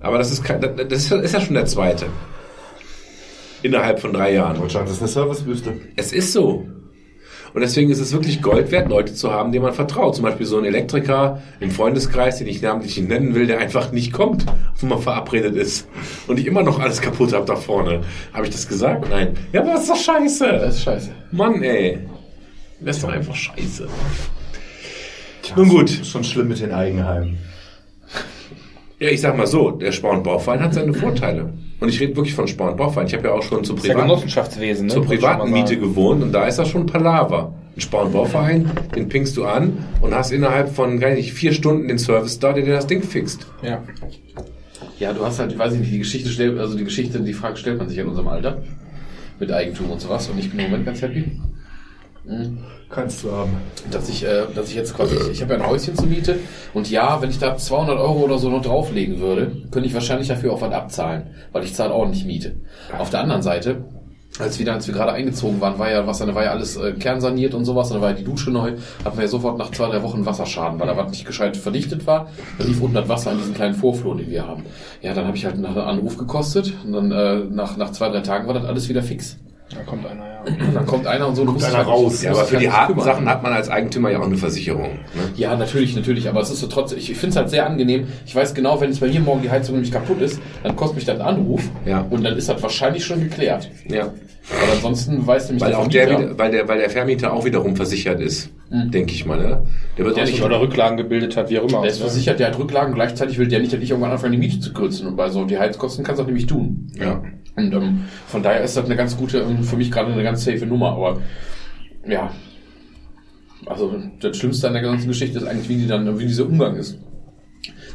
Aber 0.00 0.18
das 0.18 0.30
ist 0.30 0.44
kein, 0.44 0.60
das 0.60 1.10
ist 1.10 1.32
ja 1.32 1.40
schon 1.40 1.54
der 1.54 1.64
zweite. 1.64 2.04
Innerhalb 3.64 3.98
von 3.98 4.12
drei 4.12 4.34
Jahren. 4.34 4.58
Deutschland 4.58 4.90
ist 4.90 4.98
eine 4.98 5.08
Servicewüste. 5.08 5.72
Es 5.96 6.12
ist 6.12 6.34
so. 6.34 6.66
Und 7.54 7.60
deswegen 7.62 7.90
ist 7.90 7.98
es 7.98 8.12
wirklich 8.12 8.42
Gold 8.42 8.70
wert, 8.70 8.90
Leute 8.90 9.14
zu 9.14 9.32
haben, 9.32 9.52
denen 9.52 9.64
man 9.64 9.72
vertraut. 9.72 10.14
Zum 10.14 10.24
Beispiel 10.24 10.44
so 10.44 10.58
ein 10.58 10.66
Elektriker 10.66 11.40
im 11.60 11.70
Freundeskreis, 11.70 12.36
den 12.36 12.46
ich 12.46 12.60
namentlich 12.60 13.00
nennen 13.00 13.34
will, 13.34 13.46
der 13.46 13.60
einfach 13.60 13.90
nicht 13.90 14.12
kommt, 14.12 14.44
wo 14.80 14.86
man 14.86 15.00
verabredet 15.00 15.56
ist. 15.56 15.88
Und 16.26 16.38
ich 16.38 16.46
immer 16.46 16.62
noch 16.62 16.78
alles 16.78 17.00
kaputt 17.00 17.32
habe 17.32 17.46
da 17.46 17.56
vorne. 17.56 18.02
Habe 18.34 18.44
ich 18.44 18.52
das 18.52 18.68
gesagt? 18.68 19.08
Nein. 19.08 19.32
Ja, 19.54 19.62
aber 19.62 19.70
das 19.70 19.84
ist 19.84 19.90
doch 19.90 19.96
scheiße. 19.96 20.44
Das 20.46 20.74
ist 20.74 20.82
scheiße. 20.82 21.10
Mann, 21.32 21.62
ey. 21.62 22.00
Das 22.80 22.96
ist 22.96 23.02
doch 23.02 23.12
einfach 23.12 23.34
scheiße. 23.34 23.88
Nun 25.56 25.68
gut. 25.70 25.90
Ist 25.90 26.10
schon 26.10 26.24
schlimm 26.24 26.48
mit 26.48 26.60
den 26.60 26.72
Eigenheimen. 26.72 27.38
Ja, 28.98 29.08
ich 29.08 29.22
sag 29.22 29.38
mal 29.38 29.46
so, 29.46 29.70
der 29.70 29.92
Spar- 29.92 30.10
und 30.12 30.22
Bauverein 30.22 30.60
hat 30.60 30.74
seine 30.74 30.92
Vorteile. 30.92 31.54
Und 31.80 31.88
ich 31.88 32.00
rede 32.00 32.16
wirklich 32.16 32.34
von 32.34 32.46
Bauverein. 32.56 33.06
Ich 33.06 33.14
habe 33.14 33.28
ja 33.28 33.34
auch 33.34 33.42
schon 33.42 33.64
zu 33.64 33.74
privaten, 33.74 34.02
Genossenschaftswesen, 34.02 34.86
ne? 34.86 34.92
zur 34.92 35.04
privaten 35.04 35.50
Miete 35.50 35.76
gewohnt 35.76 36.22
und 36.22 36.32
da 36.32 36.46
ist 36.46 36.58
das 36.58 36.68
schon 36.68 36.86
Palaver. 36.86 37.52
Ein 37.76 37.80
Spar- 37.80 38.04
und 38.04 38.12
Bauverein, 38.12 38.70
den 38.94 39.08
pingst 39.08 39.36
du 39.36 39.44
an 39.44 39.84
und 40.00 40.14
hast 40.14 40.30
innerhalb 40.30 40.74
von, 40.74 41.00
gar 41.00 41.10
nicht, 41.10 41.32
vier 41.32 41.52
Stunden 41.52 41.88
den 41.88 41.98
Service 41.98 42.38
da, 42.38 42.52
der 42.52 42.64
dir 42.64 42.74
das 42.74 42.86
Ding 42.86 43.02
fixt. 43.02 43.46
Ja. 43.62 43.82
Ja, 45.00 45.12
du 45.12 45.24
hast 45.24 45.40
halt, 45.40 45.52
ich 45.52 45.58
weiß 45.58 45.74
nicht, 45.74 45.92
die 45.92 45.98
Geschichte 45.98 46.28
stellt, 46.28 46.58
also 46.58 46.76
die 46.76 46.84
Geschichte, 46.84 47.20
die 47.20 47.32
Frage 47.32 47.56
stellt 47.56 47.78
man 47.78 47.88
sich 47.88 47.98
in 47.98 48.06
unserem 48.06 48.28
Alter. 48.28 48.62
Mit 49.40 49.50
Eigentum 49.50 49.90
und 49.90 50.00
sowas. 50.00 50.28
Und 50.28 50.38
ich 50.38 50.48
bin 50.48 50.60
im 50.60 50.66
Moment 50.66 50.86
ganz 50.86 51.02
happy. 51.02 51.24
Kannst 52.94 53.24
du 53.24 53.32
haben. 53.32 53.56
dass 53.90 54.08
ich, 54.08 54.24
äh, 54.24 54.44
dass 54.54 54.68
ich 54.68 54.76
jetzt 54.76 54.94
quasi, 54.94 55.16
ich, 55.32 55.42
habe 55.42 55.54
ja 55.54 55.60
ein 55.60 55.66
Häuschen 55.66 55.96
zur 55.96 56.06
Miete 56.06 56.38
und 56.74 56.88
ja, 56.90 57.20
wenn 57.20 57.30
ich 57.30 57.38
da 57.38 57.56
200 57.56 57.98
Euro 57.98 58.20
oder 58.20 58.38
so 58.38 58.48
noch 58.50 58.62
drauflegen 58.62 59.18
würde, 59.18 59.50
könnte 59.72 59.88
ich 59.88 59.94
wahrscheinlich 59.94 60.28
dafür 60.28 60.52
auch 60.52 60.60
was 60.60 60.72
abzahlen, 60.72 61.34
weil 61.52 61.64
ich 61.64 61.74
zahle 61.74 62.08
nicht 62.08 62.26
Miete. 62.26 62.54
Auf 62.96 63.10
der 63.10 63.20
anderen 63.20 63.42
Seite, 63.42 63.84
als 64.38 64.58
wir, 64.58 64.72
als 64.72 64.86
wir 64.86 64.94
gerade 64.94 65.12
eingezogen 65.12 65.60
waren, 65.60 65.78
war 65.78 65.90
ja 65.90 66.06
was, 66.06 66.18
da 66.18 66.34
war 66.34 66.44
ja 66.44 66.50
alles 66.50 66.76
äh, 66.76 66.92
kernsaniert 66.92 67.54
und 67.54 67.64
sowas, 67.64 67.90
und 67.90 67.96
da 67.96 68.00
war 68.00 68.10
ja 68.10 68.16
die 68.16 68.24
Dusche 68.24 68.50
neu, 68.50 68.74
hatten 69.04 69.16
wir 69.16 69.24
ja 69.24 69.28
sofort 69.28 69.58
nach 69.58 69.70
zwei, 69.70 69.88
drei 69.88 70.02
Wochen 70.02 70.24
Wasserschaden, 70.26 70.78
weil 70.78 70.86
da 70.86 70.96
was 70.96 71.10
nicht 71.10 71.24
gescheit 71.24 71.56
verdichtet 71.56 72.06
war. 72.06 72.28
Da 72.58 72.64
lief 72.64 72.80
unten 72.80 72.94
das 72.94 73.08
Wasser 73.08 73.32
in 73.32 73.38
diesen 73.38 73.54
kleinen 73.54 73.74
Vorflur, 73.74 74.16
den 74.16 74.30
wir 74.30 74.46
haben. 74.46 74.64
Ja, 75.02 75.14
dann 75.14 75.26
habe 75.26 75.36
ich 75.36 75.44
halt 75.44 75.56
einem 75.56 75.78
Anruf 75.78 76.16
gekostet 76.16 76.72
und 76.84 76.92
dann 76.92 77.12
äh, 77.12 77.44
nach, 77.50 77.76
nach 77.76 77.90
zwei, 77.90 78.08
drei 78.08 78.20
Tagen 78.20 78.46
war 78.46 78.54
das 78.54 78.64
alles 78.64 78.88
wieder 78.88 79.02
fix. 79.02 79.38
Da 79.74 79.80
kommt 79.82 80.06
einer, 80.06 80.24
ja. 80.24 80.40
Und 80.42 80.74
dann 80.74 80.86
kommt 80.86 81.06
einer 81.06 81.26
und 81.26 81.36
so, 81.36 81.44
musst 81.44 81.64
einer 81.64 81.78
halt- 81.78 81.88
raus. 81.88 82.22
Ja, 82.22 82.32
aber 82.32 82.44
für 82.44 82.58
die 82.58 82.70
harten 82.70 82.92
kümmern. 82.92 83.06
Sachen 83.06 83.28
hat 83.28 83.42
man 83.42 83.52
als 83.54 83.70
Eigentümer 83.70 84.10
ja 84.10 84.20
auch 84.20 84.26
eine 84.26 84.36
Versicherung. 84.36 84.92
Ne? 85.14 85.22
Ja, 85.36 85.56
natürlich, 85.56 85.96
natürlich, 85.96 86.28
aber 86.28 86.40
es 86.42 86.50
ist 86.50 86.60
so 86.60 86.66
trotzdem, 86.66 86.98
ich, 86.98 87.10
ich 87.10 87.16
finde 87.16 87.30
es 87.30 87.36
halt 87.36 87.48
sehr 87.50 87.66
angenehm. 87.66 88.06
Ich 88.26 88.36
weiß 88.36 88.54
genau, 88.54 88.80
wenn 88.80 88.90
es 88.90 89.00
bei 89.00 89.08
mir 89.08 89.20
morgen 89.20 89.42
die 89.42 89.50
Heizung 89.50 89.74
nämlich 89.76 89.90
kaputt 89.90 90.20
ist, 90.20 90.40
dann 90.62 90.76
kostet 90.76 90.96
mich 90.96 91.06
das 91.06 91.18
ein 91.18 91.22
Anruf 91.26 91.62
Ja. 91.86 92.06
und 92.10 92.22
dann 92.24 92.36
ist 92.36 92.48
das 92.48 92.62
wahrscheinlich 92.62 93.04
schon 93.04 93.20
geklärt. 93.20 93.70
Ja. 93.88 94.08
Weil 94.50 94.70
ansonsten 94.76 95.26
weiß 95.26 95.46
nämlich 95.48 95.64
Weil 95.64 95.74
auch 95.74 95.88
der, 95.88 96.08
Vermieter- 96.08 96.26
wieder, 96.32 96.38
weil 96.38 96.50
der, 96.50 96.68
weil 96.68 96.78
der 96.78 96.90
Vermieter 96.90 97.32
auch 97.32 97.46
wiederum 97.46 97.74
versichert 97.74 98.20
ist, 98.20 98.50
denke 98.70 99.12
ich 99.12 99.24
mal. 99.24 99.38
Ne? 99.38 99.62
Der 99.96 100.04
wird 100.04 100.16
Der 100.18 100.24
auch 100.24 100.28
sich 100.28 100.38
so- 100.40 100.44
oder 100.44 100.60
Rücklagen 100.60 100.98
gebildet 100.98 101.34
hat, 101.38 101.48
wie 101.48 101.58
auch 101.58 101.66
immer. 101.66 101.80
der 101.80 101.90
ist 101.90 102.00
versichert, 102.00 102.38
der 102.38 102.48
hat 102.48 102.58
Rücklagen, 102.58 102.92
gleichzeitig 102.94 103.38
will 103.38 103.48
der 103.48 103.60
nicht, 103.60 103.72
dass 103.72 103.80
ich 103.80 103.88
irgendwann 103.88 104.12
anfange, 104.12 104.32
die 104.32 104.38
Miete 104.38 104.60
zu 104.60 104.74
kürzen. 104.74 105.06
Und 105.06 105.16
bei 105.16 105.30
so 105.30 105.44
die 105.46 105.58
Heizkosten 105.58 106.04
kannst 106.04 106.18
du 106.18 106.24
das 106.24 106.26
nämlich 106.26 106.44
tun. 106.46 106.92
Ja. 107.00 107.22
Und 107.56 107.72
ähm, 107.72 108.04
von 108.26 108.42
daher 108.42 108.62
ist 108.62 108.76
das 108.76 108.84
eine 108.86 108.96
ganz 108.96 109.16
gute, 109.16 109.38
ähm, 109.38 109.62
für 109.64 109.76
mich 109.76 109.90
gerade 109.90 110.12
eine 110.12 110.22
ganz 110.22 110.44
safe 110.44 110.66
Nummer, 110.66 110.92
aber 110.92 111.20
ja. 112.06 112.30
Also 113.66 113.94
das 114.20 114.36
Schlimmste 114.36 114.66
an 114.66 114.74
der 114.74 114.82
ganzen 114.82 115.08
Geschichte 115.08 115.38
ist 115.38 115.46
eigentlich, 115.46 115.68
wie 115.68 115.76
die 115.76 115.86
dann, 115.86 116.18
wie 116.18 116.26
dieser 116.26 116.44
Umgang 116.46 116.76
ist. 116.76 116.98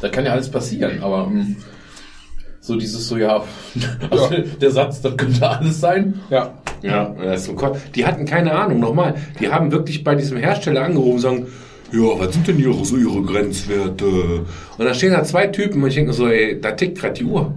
Da 0.02 0.10
kann 0.10 0.26
ja 0.26 0.32
alles 0.32 0.50
passieren, 0.50 1.04
aber 1.04 1.28
ähm, 1.30 1.58
so 2.62 2.76
dieses 2.78 3.08
so, 3.08 3.18
ja, 3.18 3.44
also 4.10 4.30
der 4.62 4.72
Satz, 4.72 5.02
das 5.02 5.16
könnte 5.18 5.48
alles 5.48 5.80
sein. 5.80 6.20
Ja. 6.30 6.56
Ja, 6.82 7.14
das 7.22 7.42
ist 7.44 7.50
ein 7.50 7.56
Ko- 7.58 7.76
die 7.94 8.06
hatten 8.06 8.24
keine 8.26 8.54
Ahnung, 8.54 8.80
nochmal. 8.80 9.16
Die 9.42 9.50
haben 9.50 9.70
wirklich 9.74 10.04
bei 10.06 10.16
diesem 10.16 10.38
Hersteller 10.38 10.84
angerufen 10.86 11.16
und 11.16 11.20
sagen, 11.20 11.48
ja, 11.92 12.18
was 12.20 12.34
sind 12.34 12.48
denn 12.48 12.58
ihre, 12.58 12.86
so 12.86 12.96
ihre 12.96 13.22
Grenzwerte? 13.22 14.06
Und 14.78 14.86
da 14.86 14.94
stehen 14.94 15.12
da 15.12 15.24
zwei 15.26 15.48
Typen 15.48 15.84
und 15.84 15.90
ich 15.90 15.96
denke 15.96 16.14
so, 16.14 16.28
ey, 16.30 16.60
da 16.62 16.72
tickt 16.72 16.98
gerade 17.00 17.16
die 17.16 17.26
Uhr. 17.26 17.54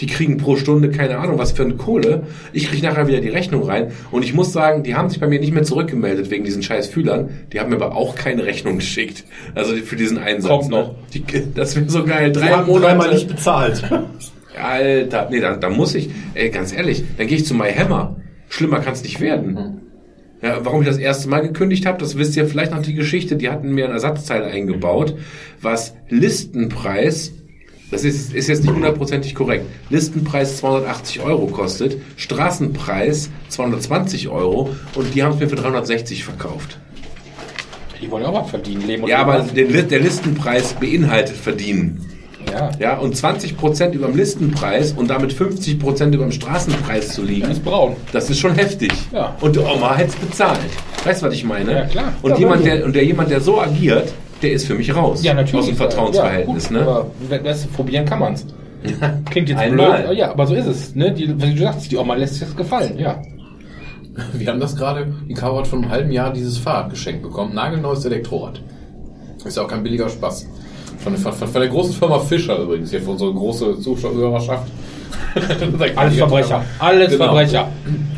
Die 0.00 0.06
kriegen 0.06 0.38
pro 0.38 0.56
Stunde 0.56 0.90
keine 0.90 1.18
Ahnung, 1.18 1.38
was 1.38 1.52
für 1.52 1.62
eine 1.62 1.74
Kohle. 1.74 2.24
Ich 2.52 2.68
kriege 2.68 2.84
nachher 2.84 3.06
wieder 3.06 3.20
die 3.20 3.28
Rechnung 3.28 3.62
rein. 3.62 3.92
Und 4.10 4.24
ich 4.24 4.34
muss 4.34 4.52
sagen, 4.52 4.82
die 4.82 4.96
haben 4.96 5.08
sich 5.08 5.20
bei 5.20 5.28
mir 5.28 5.38
nicht 5.38 5.52
mehr 5.52 5.62
zurückgemeldet 5.62 6.30
wegen 6.30 6.44
diesen 6.44 6.62
scheiß 6.64 6.88
Fühlern. 6.88 7.30
Die 7.52 7.60
haben 7.60 7.70
mir 7.70 7.76
aber 7.76 7.94
auch 7.94 8.16
keine 8.16 8.44
Rechnung 8.44 8.76
geschickt. 8.78 9.24
Also 9.54 9.76
für 9.76 9.96
diesen 9.96 10.18
Einsatz. 10.18 10.50
Kommt 10.50 10.70
ne? 10.70 10.76
noch. 10.76 10.94
Die, 11.12 11.22
das 11.54 11.76
wäre 11.76 11.88
so 11.88 12.04
geil. 12.04 12.32
Die 12.32 12.40
Drei 12.40 12.48
haben 12.48 12.66
Monate. 12.66 12.86
dreimal 12.86 13.12
nicht 13.12 13.28
bezahlt. 13.28 13.84
Alter, 14.60 15.28
nee, 15.30 15.40
da, 15.40 15.56
da 15.56 15.68
muss 15.68 15.94
ich, 15.94 16.10
ey, 16.34 16.50
ganz 16.50 16.72
ehrlich, 16.72 17.04
dann 17.18 17.26
gehe 17.26 17.36
ich 17.36 17.46
zu 17.46 17.54
MyHammer. 17.54 18.16
Schlimmer 18.48 18.80
kann 18.80 18.92
es 18.92 19.02
nicht 19.02 19.20
werden. 19.20 19.80
Ja, 20.42 20.58
warum 20.62 20.82
ich 20.82 20.86
das 20.86 20.98
erste 20.98 21.28
Mal 21.28 21.40
gekündigt 21.40 21.86
habe, 21.86 21.98
das 21.98 22.18
wisst 22.18 22.36
ihr 22.36 22.46
vielleicht 22.46 22.72
noch 22.72 22.82
die 22.82 22.94
Geschichte. 22.94 23.36
Die 23.36 23.48
hatten 23.48 23.72
mir 23.72 23.86
ein 23.86 23.92
Ersatzteil 23.92 24.44
eingebaut, 24.44 25.16
was 25.60 25.94
Listenpreis, 26.08 27.32
das 27.94 28.02
ist, 28.02 28.34
ist 28.34 28.48
jetzt 28.48 28.64
nicht 28.64 28.74
hundertprozentig 28.74 29.36
korrekt, 29.36 29.66
Listenpreis 29.88 30.56
280 30.56 31.20
Euro 31.20 31.46
kostet, 31.46 31.96
Straßenpreis 32.16 33.30
220 33.48 34.28
Euro 34.28 34.70
und 34.96 35.14
die 35.14 35.22
haben 35.22 35.34
es 35.34 35.40
mir 35.40 35.48
für 35.48 35.54
360 35.54 36.24
verkauft. 36.24 36.78
Die 38.02 38.10
wollen 38.10 38.24
ja 38.24 38.30
auch 38.30 38.42
was 38.42 38.50
verdienen, 38.50 38.84
leben 38.84 39.04
und 39.04 39.08
Ja, 39.08 39.18
aber 39.18 39.42
den, 39.42 39.88
der 39.88 40.00
Listenpreis 40.00 40.72
beinhaltet 40.74 41.36
verdienen. 41.36 42.04
Ja. 42.52 42.70
Ja, 42.80 42.98
und 42.98 43.14
20% 43.14 43.92
über 43.92 44.08
dem 44.08 44.16
Listenpreis 44.16 44.92
und 44.92 45.08
damit 45.08 45.32
50% 45.32 46.12
über 46.12 46.24
dem 46.24 46.32
Straßenpreis 46.32 47.14
zu 47.14 47.22
liegen, 47.22 47.48
ist 47.48 47.64
braun. 47.64 47.94
das 48.12 48.28
ist 48.28 48.40
schon 48.40 48.54
heftig. 48.54 48.92
Ja. 49.12 49.36
Und 49.40 49.56
Oma 49.56 49.94
hätte 49.94 50.10
es 50.10 50.16
bezahlt. 50.16 50.58
Weißt 51.04 51.22
du, 51.22 51.26
was 51.26 51.34
ich 51.34 51.44
meine? 51.44 51.72
Ja, 51.72 51.84
klar. 51.86 52.12
Und, 52.22 52.32
Ja, 52.32 52.38
jemand, 52.38 52.66
der, 52.66 52.84
und 52.84 52.94
der 52.94 53.04
jemand, 53.04 53.30
der 53.30 53.40
so 53.40 53.60
agiert, 53.60 54.12
der 54.44 54.52
ist 54.52 54.66
für 54.66 54.74
mich 54.74 54.94
raus. 54.94 55.22
Ja, 55.22 55.34
natürlich. 55.34 55.60
Aus 55.60 55.66
dem 55.66 55.76
Vertrauensverhältnis, 55.76 56.70
ja, 56.70 56.78
gut, 56.78 56.86
ne? 56.86 56.92
Aber 56.92 57.42
du, 57.42 57.68
probieren 57.74 58.04
kann 58.04 58.20
man's. 58.20 58.46
Klingt 59.30 59.48
jetzt 59.48 59.58
Einmal. 59.58 60.02
blöd. 60.04 60.18
Ja, 60.18 60.30
aber 60.30 60.46
so 60.46 60.54
ist 60.54 60.66
es. 60.66 60.94
Ne? 60.94 61.10
Die, 61.12 61.28
wie 61.42 61.54
du 61.54 61.58
sagst, 61.62 61.90
die 61.90 61.96
Oma 61.96 62.14
lässt 62.14 62.34
sich 62.34 62.42
das 62.46 62.56
gefallen. 62.56 62.98
Ja. 62.98 63.20
Wir 64.32 64.48
haben 64.48 64.60
das 64.60 64.76
gerade, 64.76 65.12
die 65.28 65.34
Caro 65.34 65.58
hat 65.58 65.66
vor 65.66 65.78
einem 65.78 65.90
halben 65.90 66.12
Jahr 66.12 66.32
dieses 66.32 66.58
Fahrrad 66.58 66.90
geschenkt 66.90 67.22
bekommen. 67.22 67.54
Nagelneues 67.54 68.04
Elektrorad. 68.04 68.60
Ist 69.44 69.56
ja 69.56 69.62
auch 69.64 69.68
kein 69.68 69.82
billiger 69.82 70.08
Spaß. 70.08 70.46
Von, 70.98 71.16
von, 71.16 71.32
von 71.32 71.60
der 71.60 71.68
großen 71.68 71.92
Firma 71.94 72.18
Fischer 72.20 72.58
übrigens, 72.58 72.90
hier 72.90 73.02
für 73.02 73.10
unsere 73.10 73.32
große 73.34 73.80
Zuschauerschaft. 73.80 74.70
Alles 75.96 76.16
Verbrecher. 76.16 76.64
Alles 76.78 77.10
Genau. 77.10 77.24
Verbrecher. 77.24 77.68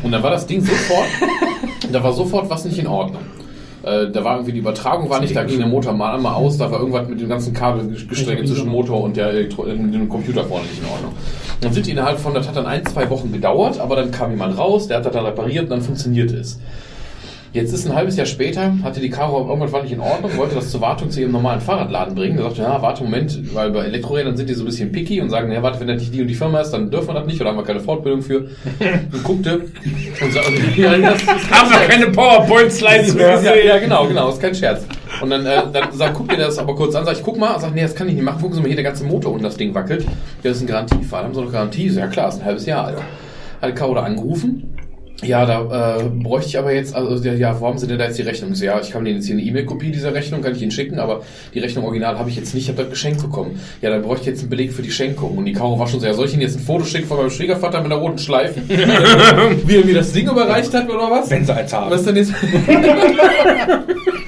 Und 0.03 0.11
dann 0.11 0.23
war 0.23 0.31
das 0.31 0.45
Ding 0.45 0.61
sofort, 0.61 1.07
da 1.91 2.03
war 2.03 2.13
sofort 2.13 2.49
was 2.49 2.63
nicht 2.65 2.77
in 2.77 2.87
Ordnung. 2.87 3.21
Äh, 3.87 4.11
da 4.11 4.23
war 4.23 4.35
irgendwie 4.35 4.51
die 4.51 4.59
Übertragung 4.59 5.09
war 5.09 5.21
nicht, 5.21 5.35
da 5.35 5.43
ging 5.43 5.59
der 5.59 5.67
Motor 5.67 5.93
mal 5.93 6.15
einmal 6.15 6.33
aus, 6.33 6.57
da 6.57 6.69
war 6.69 6.79
irgendwas 6.79 7.07
mit 7.07 7.21
dem 7.21 7.29
ganzen 7.29 7.53
Kabelgestränge 7.53 8.43
zwischen 8.45 8.67
Motor 8.67 9.01
und 9.01 9.15
der 9.15 9.29
Elektro 9.29 9.65
äh, 9.65 9.75
dem 9.75 10.09
Computer 10.09 10.43
vorne 10.43 10.65
nicht 10.65 10.81
in 10.81 10.89
Ordnung. 10.89 11.13
Dann 11.61 11.73
sind 11.73 11.85
die 11.85 11.91
innerhalb 11.91 12.19
von, 12.19 12.33
das 12.33 12.47
hat 12.47 12.55
dann 12.55 12.65
ein, 12.65 12.85
zwei 12.85 13.09
Wochen 13.09 13.31
gedauert, 13.31 13.79
aber 13.79 13.95
dann 13.95 14.11
kam 14.11 14.31
jemand 14.31 14.57
raus, 14.57 14.87
der 14.87 14.97
hat 14.97 15.05
das 15.05 15.13
dann 15.13 15.25
repariert 15.25 15.63
und 15.63 15.69
dann 15.69 15.81
funktioniert 15.81 16.31
es. 16.31 16.59
Jetzt 17.53 17.73
ist 17.73 17.87
ein 17.87 17.95
halbes 17.95 18.17
Jahr 18.17 18.25
später, 18.25 18.73
hatte 18.83 18.99
die 18.99 19.09
Caro 19.09 19.47
irgendwas 19.47 19.71
war 19.71 19.81
nicht 19.81 19.93
in 19.93 20.01
Ordnung, 20.01 20.35
wollte 20.37 20.55
das 20.55 20.69
zur 20.69 20.81
Wartung 20.81 21.09
zu 21.09 21.21
ihrem 21.21 21.31
normalen 21.31 21.61
Fahrradladen 21.61 22.13
bringen. 22.13 22.37
Da 22.37 22.43
sagte, 22.43 22.61
ja, 22.61 22.81
warte, 22.81 23.03
Moment, 23.03 23.53
weil 23.55 23.71
bei 23.71 23.85
Elektrorädern 23.85 24.35
sind 24.35 24.49
die 24.49 24.53
so 24.53 24.63
ein 24.63 24.65
bisschen 24.65 24.91
picky 24.91 25.21
und 25.21 25.29
sagen, 25.29 25.51
ja, 25.51 25.63
warte, 25.63 25.79
wenn 25.79 25.87
das 25.87 25.99
nicht 25.99 26.13
die 26.13 26.21
und 26.21 26.27
die 26.27 26.35
Firma 26.35 26.59
ist, 26.59 26.71
dann 26.71 26.91
dürfen 26.91 27.07
wir 27.07 27.13
das 27.13 27.25
nicht 27.25 27.39
oder 27.39 27.51
haben 27.51 27.57
wir 27.57 27.63
keine 27.63 27.79
Fortbildung 27.79 28.21
für. 28.21 28.37
Und 29.11 29.23
guckte 29.23 29.59
und 30.21 30.33
sagte, 30.33 30.51
ja, 30.81 30.97
das 30.97 31.21
ist 31.21 31.51
Haben 31.51 31.69
wir 31.69 31.87
keine 31.87 32.07
PowerPoint-Slides 32.07 33.15
mehr? 33.15 33.41
ja, 33.41 33.55
ja, 33.55 33.77
genau, 33.79 34.07
genau, 34.07 34.29
ist 34.29 34.41
kein 34.41 34.53
Scherz. 34.53 34.85
Und 35.21 35.29
dann, 35.29 35.45
äh, 35.45 35.63
dann 35.71 35.91
sagt, 35.93 36.15
guck 36.15 36.29
dir 36.29 36.37
das 36.37 36.57
aber 36.59 36.75
kurz 36.75 36.93
an, 36.95 37.05
sag 37.05 37.15
ich, 37.15 37.23
guck 37.23 37.37
mal, 37.37 37.59
sag, 37.59 37.73
nee, 37.73 37.81
das 37.81 37.95
kann 37.95 38.07
ich 38.07 38.15
nicht 38.15 38.23
machen, 38.23 38.41
gucken 38.41 38.55
Sie 38.55 38.61
mal 38.61 38.67
hier, 38.67 38.75
der 38.75 38.83
ganze 38.83 39.03
Motor 39.03 39.33
und 39.33 39.43
das 39.43 39.57
Ding 39.57 39.73
wackelt. 39.73 40.03
Ja, 40.03 40.09
das 40.43 40.57
ist 40.57 40.63
ein 40.63 40.67
Garantiefall. 40.67 41.23
Haben 41.23 41.33
Sie 41.33 41.41
noch 41.41 41.51
Garantie? 41.51 41.87
Ja 41.87 42.07
klar, 42.07 42.29
ist 42.29 42.39
ein 42.39 42.45
halbes 42.45 42.65
Jahr 42.65 42.85
alt. 42.85 42.97
Hat 43.61 43.75
Caro 43.75 43.95
da 43.95 44.03
angerufen. 44.03 44.76
Ja, 45.23 45.47
da 45.47 45.97
äh, 45.97 46.03
bräuchte 46.09 46.49
ich 46.49 46.59
aber 46.59 46.73
jetzt, 46.73 46.95
also 46.95 47.27
ja, 47.27 47.59
haben 47.59 47.77
Sie 47.79 47.87
denn 47.87 47.97
da 47.97 48.05
jetzt 48.05 48.19
die 48.19 48.23
Rechnung? 48.23 48.53
So, 48.53 48.63
ja, 48.63 48.79
ich 48.79 48.91
kann 48.91 49.03
Ihnen 49.03 49.15
jetzt 49.15 49.25
hier 49.25 49.35
eine 49.35 49.43
E-Mail-Kopie 49.43 49.91
dieser 49.91 50.13
Rechnung, 50.13 50.41
kann 50.43 50.53
ich 50.53 50.61
Ihnen 50.61 50.69
schicken, 50.69 50.99
aber 50.99 51.23
die 51.55 51.59
Rechnung 51.59 51.85
original 51.85 52.19
habe 52.19 52.29
ich 52.29 52.35
jetzt 52.35 52.53
nicht, 52.53 52.65
ich 52.65 52.69
habe 52.69 52.83
das 52.83 52.91
geschenkt 52.91 53.23
bekommen. 53.23 53.59
Ja, 53.81 53.89
dann 53.89 54.03
bräuchte 54.03 54.21
ich 54.21 54.27
jetzt 54.27 54.41
einen 54.41 54.51
Beleg 54.51 54.71
für 54.71 54.83
die 54.83 54.91
Schenkung. 54.91 55.35
Und 55.35 55.45
die 55.45 55.53
Caro 55.53 55.79
war 55.79 55.87
schon 55.87 55.99
so, 55.99 56.05
ja, 56.05 56.13
soll 56.13 56.27
ich 56.27 56.33
Ihnen 56.33 56.43
jetzt 56.43 56.57
ein 56.57 56.63
Foto 56.63 56.85
schicken 56.85 57.07
von 57.07 57.17
meinem 57.17 57.31
Schwiegervater 57.31 57.81
mit 57.81 57.89
der 57.89 57.97
roten 57.97 58.19
Schleife? 58.19 58.61
Wie 58.67 59.75
er 59.75 59.85
mir 59.85 59.95
das 59.95 60.11
Ding 60.13 60.29
überreicht 60.29 60.71
hat 60.73 60.87
oder 60.87 61.09
was? 61.09 61.31
Wenn 61.31 61.43
sie 61.43 61.55
eins 61.55 61.73
haben. 61.73 61.89
Was 61.89 62.03
denn 62.03 62.15
jetzt? 62.15 62.31
ja, 62.67 63.83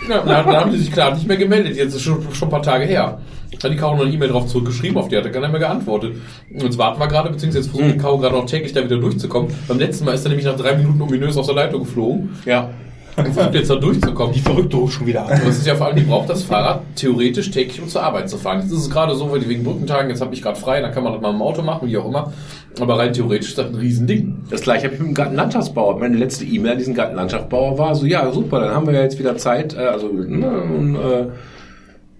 dann, 0.09 0.27
dann 0.27 0.45
haben 0.47 0.71
sie 0.71 0.79
sich 0.79 0.91
klar 0.91 1.13
nicht 1.13 1.27
mehr 1.27 1.37
gemeldet. 1.37 1.77
Jetzt 1.77 1.93
ist 1.93 2.01
schon, 2.01 2.25
schon 2.33 2.47
ein 2.47 2.51
paar 2.51 2.63
Tage 2.63 2.85
her. 2.85 3.19
Hat 3.61 3.71
die 3.71 3.75
Caro 3.75 3.95
noch 3.95 4.05
eine 4.05 4.13
E-Mail 4.13 4.29
drauf 4.29 4.47
zurückgeschrieben, 4.47 4.97
auf 4.97 5.07
die 5.07 5.17
hat 5.17 5.25
er 5.25 5.31
keiner 5.31 5.49
mehr 5.49 5.59
geantwortet. 5.59 6.13
Und 6.53 6.63
jetzt 6.63 6.77
warten 6.77 6.99
wir 6.99 7.07
gerade, 7.07 7.29
beziehungsweise 7.29 7.65
jetzt 7.65 7.75
versucht 7.75 7.95
die 7.95 7.97
Caro 7.97 8.17
gerade 8.17 8.35
noch 8.35 8.45
täglich 8.45 8.73
da 8.73 8.83
wieder 8.83 8.97
durchzukommen. 8.97 9.51
Beim 9.67 9.79
letzten 9.79 10.05
Mal 10.05 10.13
ist 10.13 10.25
er 10.25 10.29
nämlich 10.29 10.45
nach 10.45 10.55
drei 10.55 10.75
Minuten 10.75 11.01
ominös 11.01 11.35
aus 11.35 11.47
der 11.47 11.55
Leitung 11.55 11.81
geflogen. 11.81 12.29
Ja. 12.45 12.69
Und 13.17 13.33
versucht 13.33 13.55
jetzt 13.55 13.69
da 13.69 13.75
durchzukommen. 13.75 14.33
Die 14.33 14.39
Verrückte 14.39 14.77
hoch 14.77 14.89
schon 14.89 15.07
wieder 15.07 15.25
Und 15.25 15.45
das 15.45 15.57
ist 15.57 15.67
ja 15.67 15.75
vor 15.75 15.87
allem, 15.87 15.97
die 15.97 16.03
braucht 16.03 16.29
das 16.29 16.43
Fahrrad 16.43 16.83
theoretisch 16.95 17.51
täglich, 17.51 17.81
um 17.81 17.87
zur 17.87 18.03
Arbeit 18.03 18.29
zu 18.29 18.37
fahren. 18.37 18.61
Jetzt 18.61 18.71
ist 18.71 18.79
es 18.79 18.89
gerade 18.89 19.15
so, 19.15 19.29
weil 19.31 19.39
die 19.41 19.49
wegen 19.49 19.63
Brückentagen, 19.63 20.09
jetzt 20.09 20.21
habe 20.21 20.33
ich 20.33 20.41
gerade 20.41 20.57
frei, 20.57 20.79
dann 20.79 20.93
kann 20.93 21.03
man 21.03 21.13
das 21.13 21.21
mal 21.21 21.31
im 21.31 21.41
Auto 21.41 21.61
machen, 21.61 21.89
wie 21.89 21.97
auch 21.97 22.07
immer. 22.07 22.31
Aber 22.79 22.97
rein 22.97 23.11
theoretisch 23.11 23.49
ist 23.49 23.57
das 23.57 23.67
ein 23.67 23.75
Riesending. 23.75 24.43
Das 24.49 24.61
gleiche 24.61 24.85
habe 24.85 24.93
ich 24.93 25.01
mit 25.01 25.09
dem 25.09 25.15
Gartenlandschaftsbauer. 25.15 25.99
Meine 25.99 26.15
letzte 26.15 26.45
E-Mail 26.45 26.73
an 26.73 26.77
diesen 26.77 26.93
Gartenlandschaftsbauer 26.93 27.77
war 27.77 27.95
so, 27.95 28.05
ja, 28.05 28.31
super, 28.31 28.61
dann 28.61 28.73
haben 28.73 28.87
wir 28.87 28.93
ja 28.93 29.01
jetzt 29.01 29.19
wieder 29.19 29.35
Zeit, 29.35 29.75
äh, 29.75 29.79
also, 29.79 30.07
ne, 30.07 30.61
und, 30.61 30.95
äh, 30.95 31.25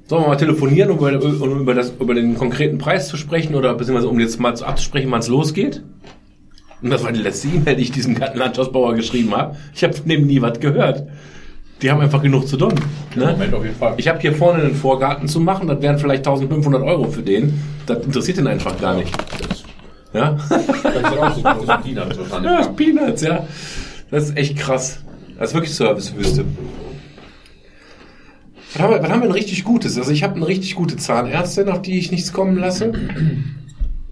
sollen 0.09 0.23
wir 0.23 0.29
mal 0.29 0.37
telefonieren, 0.37 0.89
um 0.89 0.97
über, 0.97 1.23
um 1.23 1.59
über, 1.59 1.75
das, 1.75 1.93
über 1.99 2.15
den 2.15 2.33
konkreten 2.33 2.79
Preis 2.79 3.07
zu 3.07 3.15
sprechen 3.15 3.53
oder 3.53 3.75
beziehungsweise 3.75 4.09
um 4.09 4.19
jetzt 4.19 4.39
mal 4.39 4.55
zu 4.55 4.65
abzusprechen, 4.65 5.11
wann 5.11 5.19
es 5.19 5.27
losgeht? 5.27 5.83
Und 6.81 6.89
das 6.89 7.03
war 7.03 7.11
die 7.11 7.19
letzte 7.19 7.49
E-Mail, 7.49 7.75
die 7.75 7.83
ich 7.83 7.91
diesem 7.91 8.15
Gartenlandschaftsbauer 8.15 8.95
geschrieben 8.95 9.35
habe. 9.35 9.55
Ich 9.75 9.83
habe 9.83 9.93
von 9.93 10.09
dem 10.09 10.25
nie 10.25 10.41
was 10.41 10.59
gehört. 10.59 11.03
Die 11.83 11.91
haben 11.91 12.01
einfach 12.01 12.23
genug 12.23 12.47
zu 12.47 12.57
tun. 12.57 12.73
Ne? 13.15 13.33
Moment, 13.33 13.53
auf 13.53 13.63
jeden 13.63 13.75
Fall. 13.75 13.93
Ich 13.97 14.07
habe 14.07 14.19
hier 14.19 14.33
vorne 14.33 14.63
einen 14.63 14.75
Vorgarten 14.75 15.27
zu 15.27 15.39
machen, 15.39 15.67
das 15.67 15.79
wären 15.81 15.99
vielleicht 15.99 16.25
1500 16.25 16.81
Euro 16.81 17.07
für 17.07 17.21
den. 17.21 17.61
Das 17.85 18.03
interessiert 18.03 18.39
ihn 18.39 18.47
einfach 18.47 18.79
gar 18.81 18.95
nicht. 18.95 19.15
Ja? 20.13 20.37
Das 20.49 20.63
ist 20.63 21.17
auch 21.19 21.35
so 21.35 21.41
große 21.41 21.79
Peanuts 21.83 22.17
wahrscheinlich. 22.17 22.51
Ja, 22.59 22.67
Peanuts, 22.69 23.21
ja. 23.21 23.47
Das 24.09 24.23
ist 24.23 24.37
echt 24.37 24.57
krass. 24.57 25.03
Das 25.37 25.49
ist 25.49 25.53
wirklich 25.53 25.75
Servicewüste. 25.75 26.45
Was 28.73 28.81
haben, 28.81 28.93
wir, 28.93 29.01
was 29.01 29.09
haben 29.09 29.21
wir 29.21 29.27
denn 29.27 29.31
richtig 29.31 29.63
Gutes? 29.63 29.97
Also 29.97 30.11
ich 30.11 30.23
habe 30.23 30.35
eine 30.35 30.47
richtig 30.47 30.75
gute 30.75 30.95
Zahnärztin, 30.95 31.69
auf 31.69 31.81
die 31.81 31.97
ich 31.97 32.11
nichts 32.11 32.33
kommen 32.33 32.57
lasse. 32.57 32.93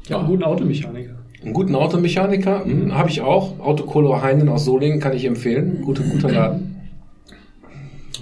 Ich 0.04 0.12
habe 0.12 0.22
einen 0.22 0.32
guten 0.32 0.44
Automechaniker. 0.44 1.16
Einen 1.44 1.54
guten 1.54 1.76
Automechaniker 1.76 2.66
hm, 2.66 2.96
habe 2.96 3.10
ich 3.10 3.22
auch. 3.22 3.60
Autokolor 3.60 4.22
Heinen 4.22 4.50
aus 4.50 4.66
Solingen 4.66 5.00
kann 5.00 5.14
ich 5.14 5.26
empfehlen. 5.26 5.82
Gute, 5.84 6.04
guter 6.04 6.32
Laden. 6.32 6.76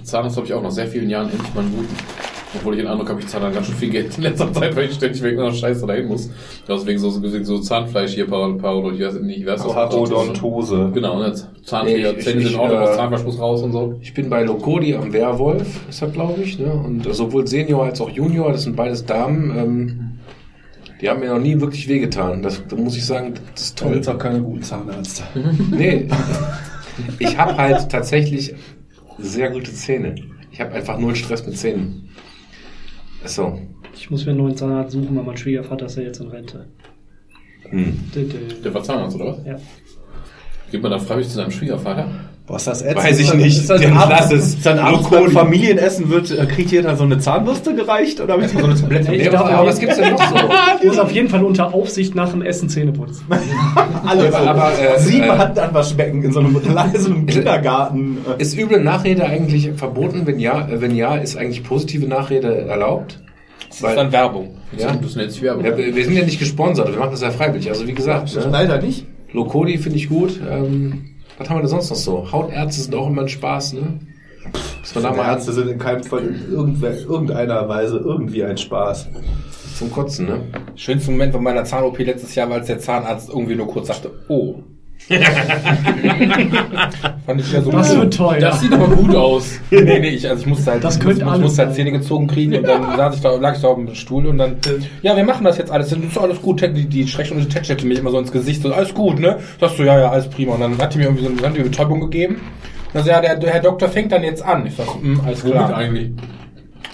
Zahnarzt 0.04 0.36
habe 0.36 0.46
ich 0.46 0.52
auch 0.52 0.62
nach 0.62 0.70
sehr 0.70 0.86
vielen 0.86 1.10
Jahren 1.10 1.30
endlich 1.30 1.54
mal 1.54 1.62
einen 1.62 1.74
guten. 1.74 1.94
Obwohl 2.56 2.74
ich 2.74 2.80
den 2.80 2.88
Eindruck 2.88 3.08
habe, 3.10 3.20
ich 3.20 3.26
zahle 3.28 3.44
dann 3.44 3.54
ganz 3.54 3.66
schön 3.66 3.76
viel 3.76 3.90
Geld 3.90 4.16
in 4.16 4.22
letzter 4.24 4.52
Zeit, 4.52 4.74
weil 4.76 4.86
ich 4.86 4.94
ständig 4.94 5.22
wegen 5.22 5.38
einer 5.40 5.52
Scheiße 5.52 5.86
dahin 5.86 6.06
muss. 6.08 6.30
Deswegen 6.68 6.98
so, 6.98 7.22
wegen 7.22 7.44
so 7.44 7.58
Zahnfleisch 7.58 8.12
hier, 8.14 8.26
Par 8.26 8.52
Paro, 8.58 8.90
ich 8.92 9.00
weiß 9.00 9.20
nicht, 9.20 9.40
ich 9.40 9.46
weiß 9.46 9.62
auch 9.62 9.74
Parodontose. 9.74 10.90
Genau, 10.94 11.18
ne? 11.18 11.34
Zahnfleisch, 11.64 12.24
Zähne 12.24 12.40
ich- 12.40 12.48
sind 12.48 12.58
auch, 12.58 12.68
äh, 12.68 12.72
das 12.72 12.96
Zahnfleisch 12.96 13.24
muss 13.24 13.38
raus 13.38 13.62
und 13.62 13.72
so. 13.72 13.94
Ich 14.00 14.14
bin 14.14 14.28
bei 14.30 14.42
Locodi 14.44 14.94
am 14.94 15.12
Werwolf, 15.12 15.66
ist 15.88 16.02
das 16.02 16.12
glaube 16.12 16.42
ich. 16.42 16.58
Ne? 16.58 16.72
Und 16.72 17.12
sowohl 17.14 17.46
Senior 17.46 17.84
als 17.84 18.00
auch 18.00 18.10
Junior, 18.10 18.52
das 18.52 18.62
sind 18.62 18.76
beides 18.76 19.04
Damen. 19.04 19.56
Ähm, 19.56 20.00
die 21.00 21.10
haben 21.10 21.20
mir 21.20 21.28
noch 21.28 21.40
nie 21.40 21.60
wirklich 21.60 21.88
wehgetan. 21.88 22.42
Das, 22.42 22.62
da 22.66 22.74
muss 22.76 22.96
ich 22.96 23.04
sagen, 23.04 23.34
das 23.54 23.64
ist 23.64 23.78
toll. 23.78 24.00
auch 24.06 24.18
keine 24.18 24.40
guten 24.40 24.62
Zahnärzte. 24.62 25.24
Nee, 25.70 26.08
ich 27.18 27.36
habe 27.36 27.56
halt 27.58 27.90
tatsächlich 27.90 28.54
sehr 29.18 29.50
gute 29.50 29.72
Zähne. 29.72 30.14
Ich 30.52 30.60
habe 30.60 30.72
einfach 30.72 30.98
null 30.98 31.14
Stress 31.14 31.44
mit 31.46 31.58
Zähnen. 31.58 32.05
So. 33.26 33.58
Ich 33.94 34.10
muss 34.10 34.24
mir 34.24 34.32
einen 34.32 34.40
neuen 34.40 34.56
Zahnarzt 34.56 34.92
suchen, 34.92 35.16
weil 35.16 35.24
mein 35.24 35.36
Schwiegervater 35.36 35.86
ist 35.86 35.96
ja 35.96 36.02
jetzt 36.02 36.20
in 36.20 36.28
Rente. 36.28 36.66
Hm. 37.70 37.98
Der 38.62 38.74
war 38.74 38.82
Zahnarzt, 38.82 39.16
oder 39.16 39.38
was? 39.38 39.44
ja. 39.44 39.56
Geht 40.70 40.82
man 40.82 40.90
da 40.90 40.98
freiwillig 40.98 41.28
zu 41.28 41.36
seinem 41.36 41.50
Schwiegervater? 41.50 42.08
Was 42.48 42.62
ist 42.62 42.66
das 42.68 42.82
ätzend? 42.82 42.96
Weiß 43.04 43.18
ich 43.18 43.34
nicht. 43.34 43.58
Ist 43.58 43.68
das 43.70 43.80
Den 43.80 43.94
lass 43.94 44.30
es. 44.30 44.48
ist 44.54 44.64
dann 44.66 44.78
abends 44.78 45.10
beim 45.10 45.30
Familienessen 45.32 46.08
wird, 46.10 46.30
äh, 46.30 46.46
kriegt 46.46 46.70
jeder 46.70 46.94
so 46.94 47.02
eine 47.02 47.18
Zahnbürste 47.18 47.74
gereicht? 47.74 48.20
Oder 48.20 48.40
wie? 48.40 48.46
So 48.46 48.58
eine 48.64 48.74
Tablette. 48.76 49.14
Ich 49.16 49.28
darf 49.30 49.50
aber 49.50 49.66
was 49.66 49.80
gibt's 49.80 49.96
denn 49.96 50.12
noch 50.12 50.22
so? 50.28 50.36
Ich 50.80 50.86
muss 50.86 50.98
auf 50.98 51.10
jeden 51.10 51.28
Fall 51.28 51.42
unter 51.42 51.74
Aufsicht 51.74 52.14
nach 52.14 52.30
dem 52.30 52.42
Essen 52.42 52.68
Zähne 52.68 52.92
putzen. 52.92 53.24
Alle 54.06 54.28
Aber- 54.28 54.50
aber, 54.50 54.72
äh, 54.78 54.98
Sieben 55.00 55.24
äh, 55.24 55.30
Handwaschbecken 55.30 56.22
in 56.22 56.30
so 56.32 56.38
einem, 56.40 56.54
in 56.94 57.00
so 57.00 57.10
einem 57.10 57.26
Kindergarten. 57.26 58.18
äh. 58.38 58.40
Ist 58.42 58.56
üble 58.56 58.80
Nachrede 58.80 59.24
eigentlich 59.26 59.70
verboten? 59.74 60.22
Wenn 60.26 60.38
ja, 60.38 60.68
äh, 60.68 60.80
wenn 60.80 60.94
ja, 60.94 61.16
ist 61.16 61.36
eigentlich 61.36 61.64
positive 61.64 62.06
Nachrede 62.06 62.54
erlaubt? 62.66 63.20
Das 63.68 63.78
ist 63.80 63.96
dann 63.96 64.12
Werbung. 64.12 64.54
ja, 64.78 64.92
Das 64.94 65.16
nennt 65.16 65.32
sich 65.32 65.42
Werbung. 65.42 65.64
ja, 65.64 65.76
wir 65.76 65.96
wir 65.96 66.04
sind 66.04 66.14
ja 66.14 66.24
nicht 66.24 66.38
gesponsert, 66.38 66.90
wir 66.92 66.98
machen 66.98 67.10
das 67.10 67.22
ja 67.22 67.30
freiwillig. 67.32 67.68
Also 67.70 67.86
wie 67.88 67.92
gesagt, 67.94 68.32
ne? 68.36 68.46
Leider 68.50 68.80
nicht. 68.80 69.04
Locodi 69.32 69.76
finde 69.78 69.98
ich 69.98 70.08
gut. 70.08 70.40
Ähm, 70.48 71.06
Was 71.38 71.50
haben 71.50 71.56
wir 71.56 71.62
denn 71.62 71.70
sonst 71.70 71.90
noch 71.90 71.96
so? 71.96 72.32
Hautärzte 72.32 72.82
sind 72.82 72.94
auch 72.94 73.08
immer 73.08 73.22
ein 73.22 73.28
Spaß, 73.28 73.74
ne? 73.74 73.98
Dass 74.80 74.94
wir 74.94 75.02
da 75.02 75.12
mal 75.12 75.26
Ärzte 75.26 75.52
sind 75.52 75.68
in 75.68 75.78
keinem 75.78 76.04
Fall 76.04 76.22
in 76.22 76.52
irgendeiner 76.52 77.68
Weise 77.68 77.98
irgendwie 77.98 78.44
ein 78.44 78.56
Spaß. 78.56 79.08
zum 79.76 79.90
Kotzen, 79.90 80.26
ne? 80.26 80.40
Schönster 80.76 81.10
Moment 81.10 81.32
von 81.34 81.42
meiner 81.42 81.64
Zahn-OP 81.64 81.98
letztes 81.98 82.34
Jahr 82.34 82.48
war, 82.48 82.56
als 82.56 82.68
der 82.68 82.78
Zahnarzt 82.78 83.28
irgendwie 83.28 83.56
nur 83.56 83.66
kurz 83.66 83.88
sagte, 83.88 84.10
oh. 84.28 84.62
Fand 87.26 87.40
ich 87.40 87.52
ja 87.52 87.62
so 87.62 87.70
Das 87.70 87.96
wird 87.96 88.16
teuer. 88.16 88.40
Das 88.40 88.60
sieht 88.60 88.72
aber 88.72 88.88
gut 88.88 89.14
aus. 89.14 89.60
nee, 89.70 89.82
nee, 89.82 90.08
ich, 90.08 90.28
also 90.28 90.40
ich 90.40 90.46
musste 90.48 90.72
halt, 90.72 90.82
Das 90.82 90.96
ich 90.96 91.04
musste, 91.04 91.24
ich 91.24 91.40
musste 91.40 91.64
halt. 91.64 91.76
Zähne 91.76 91.92
gezogen 91.92 92.26
kriegen 92.26 92.56
und 92.56 92.66
dann 92.66 92.96
saß 92.96 93.14
ich 93.16 93.20
da, 93.20 93.36
lag 93.36 93.54
ich 93.54 93.62
da 93.62 93.68
auf 93.68 93.76
dem 93.76 93.94
Stuhl 93.94 94.26
und 94.26 94.38
dann, 94.38 94.56
ja, 95.02 95.16
wir 95.16 95.22
machen 95.24 95.44
das 95.44 95.58
jetzt 95.58 95.70
alles, 95.70 95.90
das 95.90 95.98
ist 96.00 96.18
alles 96.18 96.42
gut. 96.42 96.60
Die, 96.60 96.86
die 96.86 97.06
Sprechstunde 97.06 97.48
tätschelte 97.48 97.86
mich 97.86 98.00
immer 98.00 98.10
so 98.10 98.18
ins 98.18 98.32
Gesicht, 98.32 98.62
so, 98.62 98.72
alles 98.72 98.92
gut, 98.94 99.20
ne? 99.20 99.38
Sagst 99.60 99.78
du, 99.78 99.84
ja, 99.84 99.96
ja, 99.98 100.10
alles 100.10 100.28
prima. 100.28 100.54
Und 100.54 100.60
dann 100.60 100.76
hat 100.78 100.92
die 100.94 100.98
mir 100.98 101.04
irgendwie 101.04 101.24
so 101.24 101.30
eine, 101.44 101.56
mir 101.56 101.62
Betäubung 101.62 102.00
gegeben. 102.00 102.40
Und 102.92 102.94
dann 102.94 103.06
ja, 103.06 103.20
der, 103.20 103.36
der 103.36 103.52
Herr 103.52 103.60
Doktor 103.60 103.88
fängt 103.88 104.10
dann 104.10 104.24
jetzt 104.24 104.42
an. 104.42 104.66
Ich 104.66 104.74
sag, 104.74 104.92
hm, 104.92 105.20
alles 105.24 105.44
Womit 105.44 105.54
klar. 105.56 105.76
eigentlich? 105.76 106.10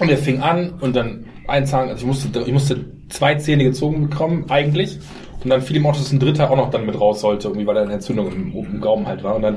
Und 0.00 0.10
er 0.10 0.18
fing 0.18 0.42
an 0.42 0.74
und 0.80 0.94
dann 0.96 1.24
ein 1.48 1.66
Zahn, 1.66 1.88
also 1.88 2.00
ich 2.00 2.06
musste, 2.06 2.40
ich 2.40 2.52
musste 2.52 2.84
zwei 3.08 3.34
Zähne 3.36 3.64
gezogen 3.64 4.08
bekommen, 4.08 4.44
eigentlich. 4.48 4.98
Und 5.44 5.50
dann 5.50 5.60
fiel 5.60 5.76
ihm 5.76 5.86
auch, 5.86 5.96
dass 5.96 6.12
ein 6.12 6.20
dritter 6.20 6.50
auch 6.50 6.56
noch 6.56 6.70
dann 6.70 6.86
mit 6.86 6.98
raus 7.00 7.20
sollte, 7.20 7.48
irgendwie, 7.48 7.66
weil 7.66 7.74
da 7.74 7.82
eine 7.82 7.94
Entzündung 7.94 8.30
im, 8.30 8.52
im 8.52 8.80
Gaumen 8.80 9.06
halt 9.06 9.22
war. 9.22 9.36
Und 9.36 9.42
dann, 9.42 9.56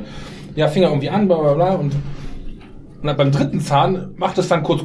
ja, 0.55 0.67
fing 0.67 0.83
er 0.83 0.89
irgendwie 0.89 1.09
an, 1.09 1.27
bla, 1.27 1.37
bla, 1.37 1.53
bla. 1.53 1.75
Und, 1.75 1.93
und 1.93 3.07
dann 3.07 3.17
beim 3.17 3.31
dritten 3.31 3.59
Zahn 3.59 4.13
macht 4.17 4.37
es 4.37 4.47
dann 4.47 4.63
kurz 4.63 4.83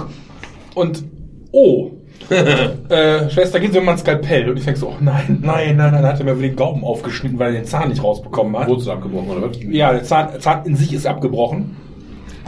und, 0.74 1.04
oh. 1.52 1.90
äh, 2.30 3.28
Schwester, 3.28 3.58
gehen 3.58 3.72
Sie 3.72 3.80
mir 3.80 3.84
mal 3.84 3.92
ein 3.92 3.98
Skalpell. 3.98 4.48
Und 4.48 4.58
ich 4.58 4.64
denk 4.64 4.76
so, 4.76 4.88
oh 4.88 4.96
nein, 5.00 5.40
nein, 5.42 5.76
nein, 5.76 5.92
nein, 5.92 6.02
dann 6.02 6.06
hat 6.06 6.20
er 6.20 6.24
mir 6.24 6.34
den 6.34 6.56
Gaumen 6.56 6.84
aufgeschnitten, 6.84 7.38
weil 7.38 7.54
er 7.54 7.60
den 7.60 7.66
Zahn 7.66 7.88
nicht 7.88 8.02
rausbekommen 8.02 8.56
hat. 8.58 8.68
Wurzel 8.68 8.92
abgebrochen, 8.92 9.30
oder 9.30 9.50
was? 9.50 9.58
Ja, 9.60 9.92
der 9.92 10.04
Zahn, 10.04 10.40
Zahn 10.40 10.64
in 10.64 10.76
sich 10.76 10.92
ist 10.94 11.06
abgebrochen. 11.06 11.76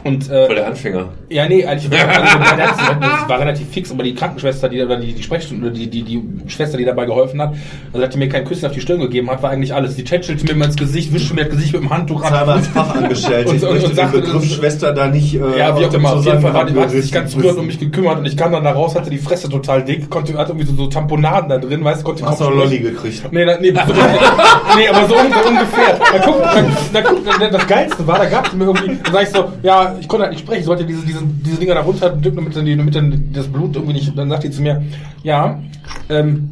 Und, 0.05 0.29
äh, 0.31 0.47
Voll 0.47 0.55
der 0.57 0.67
Anfänger. 0.67 1.09
ja, 1.31 1.49
nee, 1.49 1.65
eigentlich 1.65 1.91
also, 1.99 2.57
das 2.57 2.77
das 3.01 3.29
war 3.29 3.41
relativ 3.41 3.69
fix, 3.71 3.91
aber 3.91 4.03
die 4.03 4.15
Krankenschwester, 4.15 4.69
die 4.69 4.83
oder 4.83 4.97
die, 4.97 5.15
die 5.15 5.23
Sprechstunde, 5.23 5.67
oder 5.67 5.75
die, 5.75 5.87
die, 5.89 6.03
die 6.03 6.23
Schwester, 6.47 6.77
die 6.77 6.85
dabei 6.85 7.07
geholfen 7.07 7.41
hat, 7.41 7.55
also 7.93 8.05
hat 8.05 8.13
die 8.13 8.19
mir 8.19 8.29
kein 8.29 8.45
Küsschen 8.45 8.67
auf 8.67 8.73
die 8.73 8.81
Stirn 8.83 9.01
gegeben 9.01 9.31
hat, 9.31 9.43
war 9.43 9.51
eigentlich 9.51 9.73
alles. 9.75 9.97
Die 9.97 10.05
tätschelte 10.05 10.45
mir 10.45 10.51
immer 10.53 10.67
ins 10.67 10.77
Gesicht, 10.77 11.13
wischte 11.15 11.35
mir 11.35 11.45
das 11.45 11.51
Gesicht 11.55 11.73
mit 11.73 11.83
dem 11.83 11.91
Handtuch 11.91 12.23
Zahnarzt-Fachangestellte. 12.23 13.51
Und- 13.51 13.57
Ich 13.57 13.63
und- 13.63 13.71
möchte 13.73 13.87
und 13.87 13.91
den 13.93 13.97
sagte- 13.97 14.21
Begriff 14.21 14.45
Schwester 14.45 14.93
da 14.93 15.07
nicht 15.09 15.35
äh, 15.35 15.59
Ja, 15.59 15.79
wie 15.79 15.85
auch 15.87 15.95
immer. 15.95 16.13
Auf 16.15 16.25
jeden 16.27 16.41
Fall 16.41 16.53
war 16.55 16.65
die, 16.65 16.73
Zusammenhang 16.75 16.95
hat 16.97 17.03
sich 17.03 17.13
ganz 17.13 17.35
gerührt 17.37 17.57
um 17.57 17.67
mich 17.67 17.79
gekümmert 17.81 18.19
und 18.19 18.27
ich 18.27 18.37
kam 18.37 18.53
dann 18.53 18.65
da 18.65 18.73
raus, 18.73 18.95
hatte 18.95 19.11
die 19.11 19.19
Fresse 19.19 19.49
total 19.49 19.83
dick, 19.85 20.11
konnte, 20.11 20.37
hatte 20.37 20.53
irgendwie 20.53 20.67
so, 20.67 20.75
so 20.77 20.87
Tamponaden 20.89 21.49
da 21.49 21.59
drin, 21.59 21.83
weißt 21.83 22.01
du, 22.03 22.05
konnte 22.05 22.23
den 22.23 22.29
Hast 22.29 22.41
du 22.41 22.51
nicht- 22.51 22.57
Lolli 22.59 22.79
gekriegt? 22.81 23.23
Nee, 23.33 23.45
da, 23.45 23.57
nee, 23.59 23.73
nee, 24.77 24.89
aber 24.89 25.09
so, 25.09 25.15
so 25.15 25.49
ungefähr. 25.49 25.99
Da 26.13 26.19
guck, 26.25 26.43
da, 26.43 26.63
da 26.93 27.03
guck, 27.03 27.25
da, 27.41 27.49
das 27.49 27.67
Geilste 27.67 28.07
war, 28.07 28.19
da 28.19 28.27
gab 28.27 28.47
es 28.49 28.53
mir 28.55 28.65
irgendwie, 28.65 28.99
da 29.05 29.13
sag 29.13 29.23
ich 29.23 29.29
so, 29.31 29.45
ja, 29.63 29.94
ich 30.01 30.09
konnte 30.09 30.25
halt 30.25 30.33
nicht 30.33 30.43
sprechen, 30.45 30.61
ich 30.61 30.67
sollte 30.67 30.85
diese, 30.85 31.05
diese, 31.05 31.21
diese 31.25 31.57
Dinger 31.59 31.75
da 31.75 31.81
runterdrücken, 31.83 32.37
damit, 32.37 32.57
dann 32.57 32.65
die, 32.65 32.77
damit 32.77 32.95
dann 32.95 33.31
das 33.33 33.47
Blut 33.49 33.75
irgendwie 33.77 33.95
nicht, 33.95 34.17
dann 34.17 34.29
sagt 34.31 34.45
die 34.45 34.51
zu 34.51 34.63
mir, 34.63 34.83
ja, 35.23 35.59
ähm, 36.09 36.51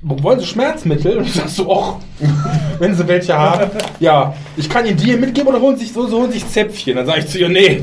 wollen 0.00 0.38
Sie 0.38 0.46
Schmerzmittel? 0.46 1.18
Und 1.18 1.26
ich 1.26 1.34
sag 1.34 1.48
so, 1.48 1.68
och, 1.68 1.96
wenn 2.78 2.94
Sie 2.94 3.06
welche 3.08 3.36
haben. 3.36 3.68
Ja, 3.98 4.32
ich 4.56 4.68
kann 4.68 4.86
Ihnen 4.86 4.96
die 4.96 5.06
hier 5.06 5.16
mitgeben 5.16 5.48
oder 5.48 5.60
holen 5.60 5.76
sich 5.76 5.92
so, 5.92 6.06
so 6.06 6.18
holen 6.20 6.30
sich 6.30 6.46
Zäpfchen. 6.48 6.94
Dann 6.96 7.06
sage 7.06 7.18
ich 7.20 7.26
zu 7.26 7.38
ihr, 7.40 7.48
nee. 7.48 7.82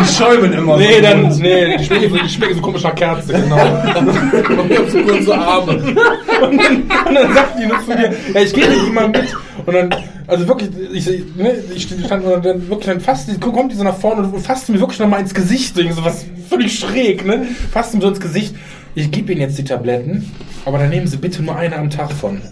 Die 0.00 0.04
schäumen 0.12 0.52
immer 0.52 0.76
Nee, 0.76 0.96
so. 0.96 1.02
dann, 1.02 1.28
nee, 1.38 1.76
die 1.76 1.84
schmecken 1.84 2.10
so, 2.10 2.16
die 2.18 2.28
schmecken 2.28 2.54
so 2.56 2.60
komisch 2.60 2.82
nach 2.82 2.94
Kerze, 2.96 3.32
genau. 3.34 3.56
Und 3.56 4.70
ich 4.70 4.78
hab 4.78 4.90
so 4.90 4.98
kurze 5.02 5.38
Arme. 5.38 5.72
Und 5.74 6.58
dann, 6.60 6.76
und 7.08 7.14
dann 7.14 7.34
sagt 7.34 7.58
die 7.60 7.66
nur 7.66 7.80
zu 7.84 7.90
mir, 7.90 8.12
ja, 8.34 8.40
ich 8.40 8.52
gehe 8.52 8.68
mit 8.68 8.92
mal 8.92 9.08
mit. 9.08 9.36
Und 9.64 9.74
dann, 9.74 9.90
also 10.26 10.48
wirklich, 10.48 10.70
ich, 10.92 11.06
ne, 11.36 11.54
ich 11.74 11.82
stand 11.82 12.24
und 12.24 12.44
dann 12.44 12.68
wirklich 12.68 12.86
dann 12.86 13.00
fast, 13.00 13.40
kommt 13.40 13.72
die 13.72 13.76
so 13.76 13.84
nach 13.84 13.96
vorne 13.96 14.26
und 14.26 14.40
fasst 14.40 14.68
mir 14.68 14.80
wirklich 14.80 14.98
noch 14.98 15.08
mal 15.08 15.20
ins 15.20 15.34
Gesicht, 15.34 15.76
so 15.76 16.04
was 16.04 16.26
völlig 16.48 16.78
schräg, 16.78 17.24
ne? 17.24 17.46
Fasst 17.70 17.94
mir 17.94 18.00
so 18.00 18.08
ins 18.08 18.20
Gesicht. 18.20 18.54
Ich 18.94 19.10
gebe 19.10 19.32
Ihnen 19.32 19.42
jetzt 19.42 19.58
die 19.58 19.64
Tabletten, 19.64 20.32
aber 20.64 20.78
dann 20.78 20.88
nehmen 20.88 21.06
Sie 21.06 21.18
bitte 21.18 21.42
nur 21.42 21.54
eine 21.54 21.76
am 21.76 21.90
Tag 21.90 22.12
von. 22.12 22.40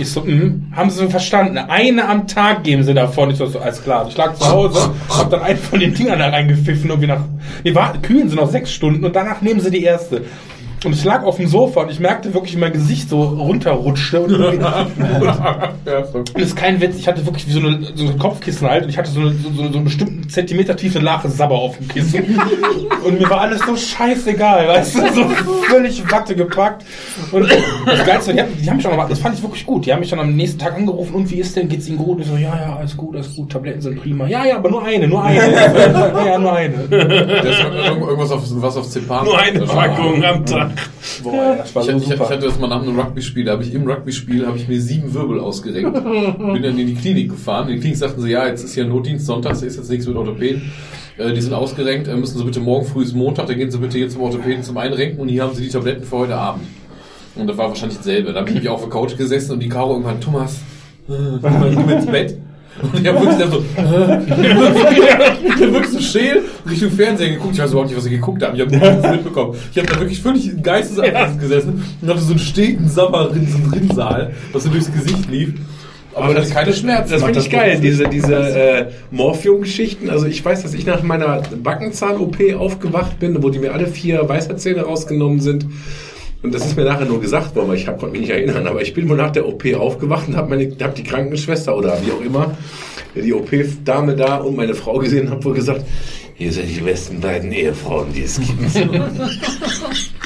Ich 0.00 0.12
so, 0.12 0.20
mm, 0.20 0.72
haben 0.76 0.90
Sie 0.90 1.08
verstanden? 1.08 1.58
Eine 1.58 2.08
am 2.08 2.28
Tag 2.28 2.62
geben 2.62 2.84
Sie 2.84 2.94
davon. 2.94 3.30
Ich 3.30 3.36
so, 3.36 3.46
so 3.46 3.58
alles 3.58 3.82
klar. 3.82 4.06
Ich 4.08 4.16
lag 4.16 4.34
zu 4.34 4.48
Hause, 4.48 4.94
hab 5.08 5.28
dann 5.30 5.42
einen 5.42 5.58
von 5.58 5.80
den 5.80 5.92
Dingern 5.92 6.20
da 6.20 6.28
reingepfiffen, 6.28 6.88
irgendwie 6.88 7.08
nach, 7.08 7.22
nee, 7.64 7.74
warten, 7.74 8.00
kühlen 8.02 8.28
Sie 8.28 8.36
noch 8.36 8.48
sechs 8.48 8.72
Stunden 8.72 9.04
und 9.04 9.16
danach 9.16 9.40
nehmen 9.40 9.60
Sie 9.60 9.70
die 9.70 9.82
erste. 9.82 10.22
Und 10.84 10.92
ich 10.92 11.04
lag 11.04 11.24
auf 11.24 11.36
dem 11.36 11.48
Sofa 11.48 11.82
und 11.82 11.90
ich 11.90 11.98
merkte 11.98 12.32
wirklich, 12.34 12.54
wie 12.54 12.60
mein 12.60 12.72
Gesicht 12.72 13.08
so 13.08 13.22
runterrutschte. 13.22 14.20
Und, 14.20 14.34
und, 14.34 16.14
und 16.14 16.34
das 16.34 16.42
ist 16.42 16.56
kein 16.56 16.80
Witz, 16.80 16.96
ich 16.98 17.08
hatte 17.08 17.24
wirklich 17.26 17.46
wie 17.48 17.52
so, 17.52 17.60
eine, 17.60 17.80
so 17.94 18.06
ein 18.06 18.18
Kopfkissen 18.18 18.68
halt 18.68 18.84
und 18.84 18.90
ich 18.90 18.98
hatte 18.98 19.10
so, 19.10 19.20
eine, 19.20 19.32
so, 19.32 19.50
so, 19.50 19.62
einen 19.62 19.84
bestimmten 19.84 20.28
Zentimeter 20.28 20.76
tiefe 20.76 21.00
Lache 21.00 21.28
Sabber 21.28 21.56
auf 21.56 21.76
dem 21.78 21.88
Kissen. 21.88 22.40
Und 23.04 23.20
mir 23.20 23.30
war 23.30 23.42
alles 23.42 23.60
so 23.64 23.76
scheißegal, 23.76 24.68
weißt 24.68 24.96
du, 24.96 25.12
so 25.14 25.28
völlig 25.68 26.10
Watte 26.10 26.34
gepackt. 26.34 26.84
Und 27.30 27.48
das 27.86 28.04
Geilste, 28.04 28.34
die 28.34 28.40
haben, 28.40 28.48
die 28.60 28.68
haben 28.68 28.76
mich 28.76 28.86
auch 28.86 28.96
noch, 28.96 29.08
das 29.08 29.20
fand 29.20 29.36
ich 29.36 29.42
wirklich 29.42 29.64
gut. 29.64 29.86
Die 29.86 29.92
haben 29.92 30.00
mich 30.00 30.10
dann 30.10 30.18
am 30.18 30.34
nächsten 30.34 30.58
Tag 30.58 30.74
angerufen 30.74 31.14
und 31.14 31.30
wie 31.30 31.36
ist 31.36 31.56
denn, 31.56 31.68
geht's 31.68 31.88
Ihnen 31.88 31.98
gut? 31.98 32.16
Und 32.16 32.22
ich 32.22 32.28
so, 32.28 32.36
ja, 32.36 32.54
ja, 32.56 32.76
alles 32.76 32.96
gut, 32.96 33.14
alles 33.14 33.34
gut, 33.34 33.50
Tabletten 33.50 33.80
sind 33.80 34.02
prima. 34.02 34.26
Ja, 34.26 34.44
ja, 34.44 34.56
aber 34.56 34.70
nur 34.70 34.84
eine, 34.84 35.06
nur 35.08 35.22
eine. 35.22 35.52
Ja, 35.52 36.26
ja, 36.26 36.38
nur 36.38 36.52
eine. 36.52 36.88
Das 36.88 37.44
ist 37.44 37.64
irgendwas 37.64 38.30
auf, 38.32 38.42
was 38.50 38.76
auf 38.76 38.88
Zepan. 38.88 39.24
Nur 39.24 39.38
eine 39.38 39.60
Packung 39.60 40.24
am 40.24 40.44
Tag. 40.44 40.67
Boah, 41.22 41.56
das 41.58 41.74
war 41.74 41.82
Ich, 41.82 41.90
so 41.90 41.96
ich, 41.96 42.10
ich 42.10 42.20
hatte 42.20 42.38
das 42.46 42.58
mal 42.58 42.68
nach 42.68 42.82
einem 42.82 42.98
Rugby-Spiel, 42.98 43.44
da 43.44 43.52
habe 43.52 43.62
ich 43.62 43.74
im 43.74 43.88
Rugby-Spiel 43.88 44.46
habe 44.46 44.56
ich 44.56 44.68
mir 44.68 44.80
sieben 44.80 45.12
Wirbel 45.14 45.40
ausgerenkt. 45.40 45.94
Bin 45.94 46.62
dann 46.62 46.78
in 46.78 46.86
die 46.86 46.94
Klinik 46.94 47.30
gefahren. 47.30 47.68
In 47.68 47.74
die 47.74 47.80
Klinik 47.80 47.98
sagten 47.98 48.20
sie, 48.20 48.30
ja, 48.30 48.46
jetzt 48.46 48.64
ist 48.64 48.74
hier 48.74 48.84
Notdienst 48.84 49.26
Sonntags, 49.26 49.62
ist 49.62 49.76
jetzt 49.76 49.90
nichts 49.90 50.06
mit 50.06 50.16
Orthopäden. 50.16 50.70
Äh, 51.18 51.32
die 51.32 51.40
sind 51.40 51.52
ausgerenkt, 51.52 52.08
äh, 52.08 52.16
müssen 52.16 52.38
Sie 52.38 52.44
bitte 52.44 52.60
morgen 52.60 52.86
früh 52.86 53.02
ist 53.02 53.14
Montag, 53.14 53.46
dann 53.46 53.58
gehen 53.58 53.70
Sie 53.70 53.78
bitte 53.78 53.98
hier 53.98 54.08
zum 54.08 54.22
Orthopäden 54.22 54.62
zum 54.62 54.76
Einrenken 54.78 55.18
und 55.20 55.28
hier 55.28 55.42
haben 55.42 55.54
Sie 55.54 55.62
die 55.62 55.68
Tabletten 55.68 56.04
für 56.04 56.18
heute 56.18 56.36
Abend. 56.36 56.64
Und 57.34 57.46
das 57.48 57.56
war 57.56 57.68
wahrscheinlich 57.68 57.98
dasselbe. 57.98 58.32
Da 58.32 58.40
habe 58.40 58.50
ich 58.50 58.56
mich 58.56 58.68
auf 58.68 58.80
der 58.80 58.90
Couch 58.90 59.16
gesessen 59.16 59.52
und 59.52 59.60
die 59.60 59.68
Caro 59.68 59.92
irgendwann, 59.92 60.20
Thomas, 60.20 60.60
äh, 61.08 61.12
geh 61.42 61.48
mal, 61.48 61.70
geh 61.70 61.76
mal 61.76 61.94
ins 61.94 62.06
Bett. 62.06 62.38
Und 62.82 63.00
ich 63.00 63.06
habe 63.06 63.20
wirklich 63.20 63.38
dann 63.38 63.50
so, 63.50 63.58
äh, 63.58 64.22
ich 65.46 65.52
hab 65.52 65.72
wirklich 65.72 65.92
so 65.92 66.00
scheel 66.00 66.42
Richtung 66.68 66.90
Fernsehen 66.90 67.34
geguckt. 67.34 67.54
Ich 67.54 67.60
weiß 67.60 67.70
überhaupt 67.70 67.88
nicht, 67.88 67.98
was 67.98 68.06
ich 68.06 68.12
geguckt 68.12 68.42
habe. 68.42 68.56
Ich 68.56 68.62
habe 68.62 68.76
nichts 68.76 69.10
mitbekommen. 69.10 69.56
Ich 69.72 69.78
habe 69.78 69.88
da 69.88 70.00
wirklich 70.00 70.20
völlig 70.22 70.62
geistesabwesend 70.62 71.40
gesessen 71.40 71.84
und 72.00 72.08
hatte 72.08 72.20
so 72.20 72.30
einen 72.30 72.38
steten 72.38 72.88
Sabberrin, 72.88 73.48
so 73.48 73.56
einen 73.56 73.72
Rinnsal, 73.72 74.32
was 74.52 74.64
so 74.64 74.70
durchs 74.70 74.92
Gesicht 74.92 75.30
lief. 75.30 75.54
Aber 76.14 76.34
das 76.34 76.50
keine 76.50 76.72
Schmerzen. 76.72 77.12
Das 77.12 77.22
finde 77.22 77.38
ich 77.38 77.50
geil, 77.50 77.78
diese, 77.80 78.08
diese 78.08 78.34
äh, 78.34 78.86
Morphium-Geschichten. 79.10 80.10
Also 80.10 80.26
ich 80.26 80.44
weiß, 80.44 80.62
dass 80.62 80.74
ich 80.74 80.84
nach 80.84 81.02
meiner 81.02 81.42
Backenzahn-OP 81.62 82.36
aufgewacht 82.58 83.18
bin, 83.20 83.40
wo 83.42 83.50
die 83.50 83.58
mir 83.58 83.72
alle 83.72 83.86
vier 83.86 84.28
Weisheitszähne 84.28 84.82
rausgenommen 84.82 85.40
sind. 85.40 85.66
Und 86.42 86.54
das 86.54 86.64
ist 86.66 86.76
mir 86.76 86.84
nachher 86.84 87.06
nur 87.06 87.20
gesagt 87.20 87.56
worden, 87.56 87.68
weil 87.68 87.76
ich 87.76 87.88
hab, 87.88 87.98
konnte 87.98 88.12
mich 88.12 88.22
nicht 88.22 88.30
erinnern. 88.30 88.66
Aber 88.66 88.80
ich 88.80 88.94
bin 88.94 89.08
wohl 89.08 89.16
nach 89.16 89.32
der 89.32 89.46
OP 89.46 89.64
aufgewacht 89.74 90.28
und 90.28 90.36
habe 90.36 90.70
hab 90.80 90.94
die 90.94 91.02
Krankenschwester 91.02 91.76
oder 91.76 91.98
wie 92.04 92.12
auch 92.12 92.20
immer, 92.20 92.56
die 93.14 93.32
OP-Dame 93.32 94.14
da 94.14 94.36
und 94.36 94.56
meine 94.56 94.74
Frau 94.74 94.98
gesehen 94.98 95.26
und 95.26 95.32
habe 95.32 95.44
wohl 95.44 95.54
gesagt, 95.54 95.84
hier 96.34 96.52
sind 96.52 96.68
die 96.68 96.80
besten 96.80 97.20
beiden 97.20 97.50
Ehefrauen, 97.50 98.12
die 98.12 98.22
es 98.22 98.40
gibt. 98.40 98.58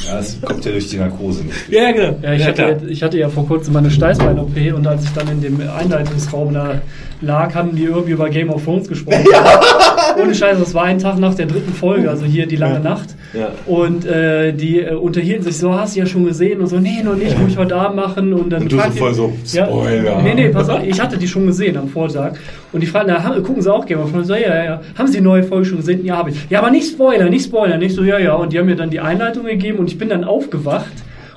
Ja, 0.04 0.16
das 0.16 0.40
kommt 0.42 0.64
ja 0.64 0.72
durch 0.72 0.88
die 0.88 0.96
Narkose 0.96 1.44
nicht. 1.44 1.68
ja, 1.68 1.92
genau. 1.92 2.18
Ja, 2.22 2.32
ich, 2.32 2.44
hatte, 2.44 2.80
ich 2.88 3.02
hatte 3.04 3.18
ja 3.18 3.28
vor 3.28 3.46
kurzem 3.46 3.72
meine 3.74 3.88
Steißbein-OP 3.88 4.56
und 4.74 4.84
als 4.84 5.04
ich 5.04 5.10
dann 5.10 5.28
in 5.28 5.40
dem 5.40 5.60
Einleitungsraum 5.60 6.52
da 6.52 6.82
lag, 7.22 7.54
haben 7.54 7.74
die 7.74 7.84
irgendwie 7.84 8.12
über 8.12 8.28
Game 8.28 8.50
of 8.50 8.64
Thrones 8.64 8.88
gesprochen. 8.88 9.24
Ohne 10.20 10.34
Scheiß, 10.34 10.58
das 10.58 10.74
war 10.74 10.84
ein 10.84 10.98
Tag 10.98 11.18
nach 11.18 11.34
der 11.34 11.46
dritten 11.46 11.72
Folge, 11.72 12.10
also 12.10 12.26
hier 12.26 12.46
die 12.46 12.56
lange 12.56 12.80
Nacht. 12.80 13.10
Ja. 13.32 13.50
Und 13.66 14.04
äh, 14.04 14.52
die 14.52 14.80
äh, 14.80 14.94
unterhielten 14.94 15.44
sich 15.44 15.56
so, 15.56 15.72
hast 15.74 15.94
du 15.94 16.00
ja 16.00 16.06
schon 16.06 16.24
gesehen? 16.24 16.60
Und 16.60 16.66
so, 16.66 16.78
nee, 16.78 17.02
noch 17.02 17.14
nicht, 17.14 17.38
muss 17.38 17.52
ich 17.52 17.56
heute 17.56 17.76
Abend 17.76 17.96
machen. 17.96 18.32
Und 18.34 18.50
dann 18.50 18.62
Und 18.62 18.72
du 18.72 18.76
so 18.76 18.90
voll 18.90 19.14
so, 19.14 19.32
ja, 19.52 19.66
Spoiler. 19.66 20.22
Nee, 20.22 20.34
nee, 20.34 20.48
pass 20.48 20.68
auf, 20.68 20.82
ich 20.84 21.00
hatte 21.00 21.16
die 21.16 21.28
schon 21.28 21.46
gesehen 21.46 21.76
am 21.76 21.88
Vortag. 21.88 22.34
Und 22.72 22.80
die 22.80 22.86
fragen, 22.86 23.06
na, 23.08 23.22
haben, 23.22 23.42
gucken 23.42 23.62
sie 23.62 23.72
auch 23.72 23.86
Game 23.86 24.00
of 24.00 24.10
Thrones? 24.10 24.26
So, 24.26 24.34
ja, 24.34 24.54
ja, 24.54 24.64
ja. 24.64 24.80
Haben 24.98 25.06
sie 25.06 25.18
die 25.18 25.24
neue 25.24 25.44
Folge 25.44 25.66
schon 25.66 25.78
gesehen? 25.78 26.04
Ja, 26.04 26.16
habe 26.16 26.30
ich. 26.30 26.36
Ja, 26.50 26.58
aber 26.58 26.70
nicht 26.70 26.90
Spoiler, 26.90 27.30
nicht 27.30 27.46
Spoiler. 27.46 27.78
Nicht 27.78 27.94
so, 27.94 28.02
ja, 28.02 28.18
ja. 28.18 28.34
Und 28.34 28.52
die 28.52 28.58
haben 28.58 28.66
mir 28.66 28.76
dann 28.76 28.90
die 28.90 29.00
Einleitung 29.00 29.44
gegeben 29.44 29.78
und 29.78 29.88
ich 29.88 29.98
bin 29.98 30.08
dann 30.08 30.24
aufgewacht 30.24 30.92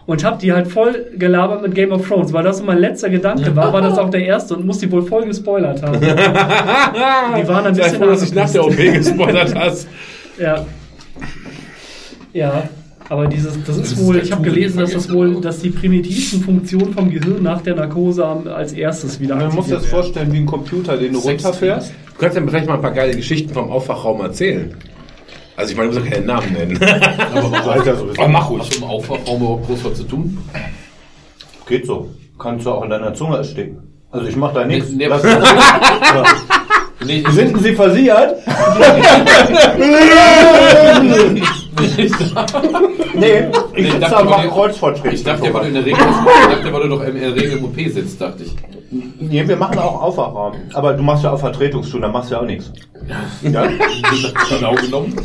und 0.07 0.23
habe 0.23 0.37
die 0.39 0.51
halt 0.53 0.67
voll 0.67 1.05
gelabert 1.17 1.61
mit 1.63 1.73
Game 1.73 1.91
of 1.91 2.07
Thrones, 2.07 2.31
weil 2.33 2.43
das 2.43 2.59
so 2.59 2.63
mein 2.63 2.77
letzter 2.79 3.09
Gedanke 3.09 3.55
war, 3.55 3.73
war 3.73 3.81
das 3.81 3.97
auch 3.97 4.09
der 4.09 4.23
erste 4.25 4.55
und 4.55 4.65
muss 4.65 4.77
die 4.79 4.91
wohl 4.91 5.01
voll 5.03 5.25
gespoilert 5.25 5.81
haben. 5.81 5.99
die 7.37 7.47
waren 7.47 7.65
ein 7.65 7.75
bisschen 7.75 7.97
froh, 7.97 8.05
dass 8.07 8.21
ich 8.23 8.33
nach 8.33 8.49
der 8.51 8.65
OP 8.65 8.75
gespoilert 8.77 9.55
hast. 9.55 9.87
Ja. 10.37 10.65
Ja. 12.33 12.63
Aber 13.07 13.27
dieses, 13.27 13.53
das 13.65 13.77
ist 13.77 13.97
wohl, 14.03 14.17
ich 14.17 14.31
habe 14.31 14.41
gelesen, 14.41 14.79
dass 14.79 14.91
das 14.91 15.13
wohl, 15.13 15.39
dass 15.39 15.59
die 15.59 15.69
primitivsten 15.69 16.41
Funktionen 16.41 16.91
vom 16.93 17.09
Gehirn 17.11 17.41
nach 17.43 17.61
der 17.61 17.75
Narkose 17.75 18.25
am- 18.25 18.47
als 18.47 18.73
erstes 18.73 19.19
wieder 19.19 19.35
Man 19.35 19.53
muss 19.53 19.67
das 19.67 19.83
werden. 19.83 19.91
vorstellen 19.91 20.33
wie 20.33 20.37
ein 20.39 20.45
Computer, 20.47 20.97
den 20.97 21.13
du 21.13 21.19
runterfährst. 21.19 21.91
Du 21.91 22.19
kannst 22.19 22.35
ja 22.35 22.43
vielleicht 22.45 22.67
mal 22.67 22.73
ein 22.75 22.81
paar 22.81 22.91
geile 22.93 23.15
Geschichten 23.15 23.53
vom 23.53 23.69
Aufwachraum 23.71 24.21
erzählen. 24.21 24.73
Also 25.57 25.71
ich 25.71 25.77
meine, 25.77 25.89
du 25.91 25.95
musst 25.99 26.05
ja 26.09 26.15
keinen 26.15 26.25
Namen 26.27 26.51
nennen. 26.53 26.77
Aber 26.83 27.51
warum 27.51 27.69
Alter, 27.69 27.95
so 27.95 28.09
Aber 28.17 28.27
mach 28.27 28.49
ruhig. 28.49 28.61
Hast 28.61 28.73
du 28.73 28.77
im 28.79 28.83
Aufwachraum 28.83 29.37
überhaupt 29.41 29.67
groß 29.67 29.85
was 29.85 29.93
zu 29.95 30.03
tun? 30.03 30.37
Geht 31.67 31.85
so. 31.85 32.09
Kannst 32.37 32.65
du 32.65 32.71
auch 32.71 32.83
in 32.83 32.89
deiner 32.89 33.13
Zunge 33.13 33.37
ersticken. 33.37 33.79
Also 34.11 34.27
ich 34.27 34.35
mache 34.35 34.53
da 34.55 34.65
nichts. 34.65 34.89
Nee, 34.91 35.07
Lass- 35.07 35.23
nee, 37.05 37.23
Sind 37.31 37.57
Sie 37.61 37.73
versichert? 37.73 38.35
nee, 43.13 43.45
ich 43.73 43.85
ich 43.85 43.85
sitze 43.91 43.99
dachte, 43.99 44.11
da 44.15 44.17
weil 44.19 44.25
mal 44.25 44.43
du- 44.43 44.49
Kreuzvertretung. 44.53 45.11
Ich 45.13 45.23
dachte, 45.23 45.53
weil 45.53 45.61
du 45.61 45.67
in 45.67 45.73
der 45.75 45.85
Regel, 45.85 45.99
ich 45.99 46.55
dachte, 46.55 46.73
weil 46.73 46.81
du 46.83 46.89
doch 46.89 47.03
in 47.03 47.15
der 47.19 47.35
Regel 47.35 47.57
im 47.57 47.65
OP 47.65 47.75
sitzt, 47.75 48.19
dachte 48.21 48.43
ich. 48.43 48.55
Nee, 49.19 49.47
wir 49.47 49.57
machen 49.57 49.79
auch 49.79 50.01
Aufwachraum. 50.01 50.53
Aber 50.73 50.93
du 50.93 51.03
machst 51.03 51.23
ja 51.23 51.31
auch 51.31 51.39
Vertretungsstunde, 51.39 52.05
dann 52.05 52.13
machst 52.13 52.29
du 52.29 52.35
ja 52.35 52.41
auch 52.41 52.45
nichts. 52.45 52.71
Ja? 53.43 53.67
Genau 54.49 54.75
genommen. 54.75 55.15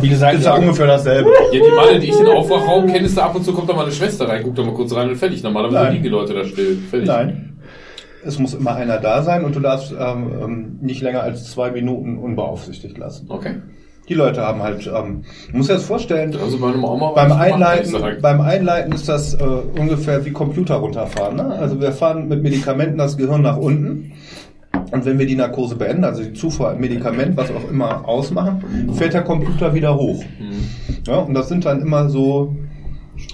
Wie 0.00 0.08
gesagt, 0.08 0.38
ist 0.38 0.44
ja 0.44 0.54
ungefähr 0.54 0.86
dasselbe. 0.86 1.30
Ja, 1.52 1.60
die 1.60 1.74
Male, 1.74 1.98
die 1.98 2.08
ich 2.08 2.16
den 2.16 2.28
Aufwachraum 2.28 2.86
kenne, 2.86 3.06
ist 3.06 3.16
da 3.16 3.26
ab 3.26 3.34
und 3.34 3.44
zu 3.44 3.52
kommt 3.52 3.68
da 3.68 3.74
mal 3.74 3.84
eine 3.84 3.92
Schwester 3.92 4.28
rein, 4.28 4.42
guckt 4.42 4.58
da 4.58 4.62
mal 4.62 4.74
kurz 4.74 4.94
rein 4.94 5.08
und 5.08 5.16
fertig. 5.16 5.42
Normalerweise 5.42 5.84
Nein. 5.84 5.92
liegen 5.92 6.04
die 6.04 6.10
Leute 6.10 6.34
da 6.34 6.44
still. 6.44 6.78
Fertig. 6.90 7.08
Nein. 7.08 7.58
Es 8.24 8.38
muss 8.38 8.54
immer 8.54 8.74
einer 8.74 8.98
da 8.98 9.22
sein 9.22 9.44
und 9.44 9.54
du 9.54 9.60
darfst 9.60 9.92
ähm, 9.92 10.32
ähm, 10.42 10.78
nicht 10.80 11.00
länger 11.00 11.22
als 11.22 11.50
zwei 11.50 11.70
Minuten 11.70 12.18
unbeaufsichtigt 12.18 12.98
lassen. 12.98 13.26
Okay. 13.28 13.56
Die 14.08 14.14
Leute 14.14 14.40
haben 14.42 14.62
halt, 14.62 14.86
ähm, 14.86 15.22
dir 15.52 15.62
das 15.66 15.82
vorstellen, 15.84 16.36
Also 16.42 16.58
meine 16.58 16.76
Mama 16.76 17.10
beim 17.10 17.32
Einleiten, 17.32 17.94
beim 18.22 18.40
Einleiten 18.40 18.92
ist 18.92 19.08
das 19.08 19.34
äh, 19.34 19.42
ungefähr 19.44 20.24
wie 20.24 20.30
Computer 20.30 20.76
runterfahren. 20.76 21.36
Ne? 21.36 21.44
Also 21.58 21.80
wir 21.80 21.90
fahren 21.92 22.28
mit 22.28 22.42
Medikamenten 22.42 22.98
das 22.98 23.16
Gehirn 23.16 23.42
nach 23.42 23.56
unten. 23.56 24.12
Und 24.92 25.04
wenn 25.04 25.18
wir 25.18 25.26
die 25.26 25.34
Narkose 25.34 25.74
beenden, 25.74 26.04
also 26.04 26.22
die 26.22 26.34
Zufuhr 26.34 26.72
Medikament, 26.78 27.36
was 27.36 27.50
auch 27.50 27.68
immer 27.70 28.06
ausmachen, 28.06 28.62
fährt 28.94 29.14
der 29.14 29.22
Computer 29.22 29.74
wieder 29.74 29.96
hoch. 29.96 30.22
Mhm. 30.38 30.68
Ja, 31.06 31.16
und 31.16 31.34
das 31.34 31.48
sind 31.48 31.64
dann 31.64 31.80
immer 31.80 32.08
so 32.08 32.54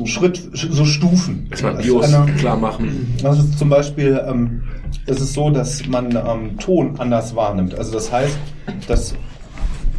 Schritt, 0.05 0.40
so 0.55 0.85
Stufen. 0.86 1.49
Erstmal 1.51 1.74
Bios 1.74 2.07
ist 2.07 2.15
eine- 2.15 2.32
klar 2.32 2.57
machen. 2.57 3.15
das 3.23 3.39
ist 3.40 3.59
zum 3.59 3.69
Beispiel, 3.69 4.19
ähm, 4.27 4.62
es 5.07 5.20
ist 5.20 5.35
so, 5.35 5.51
dass 5.51 5.86
man 5.89 6.12
ähm, 6.12 6.57
Ton 6.59 6.94
anders 6.99 7.35
wahrnimmt. 7.36 7.74
Also 7.77 7.93
das 7.93 8.11
heißt, 8.12 8.39
das 8.86 9.15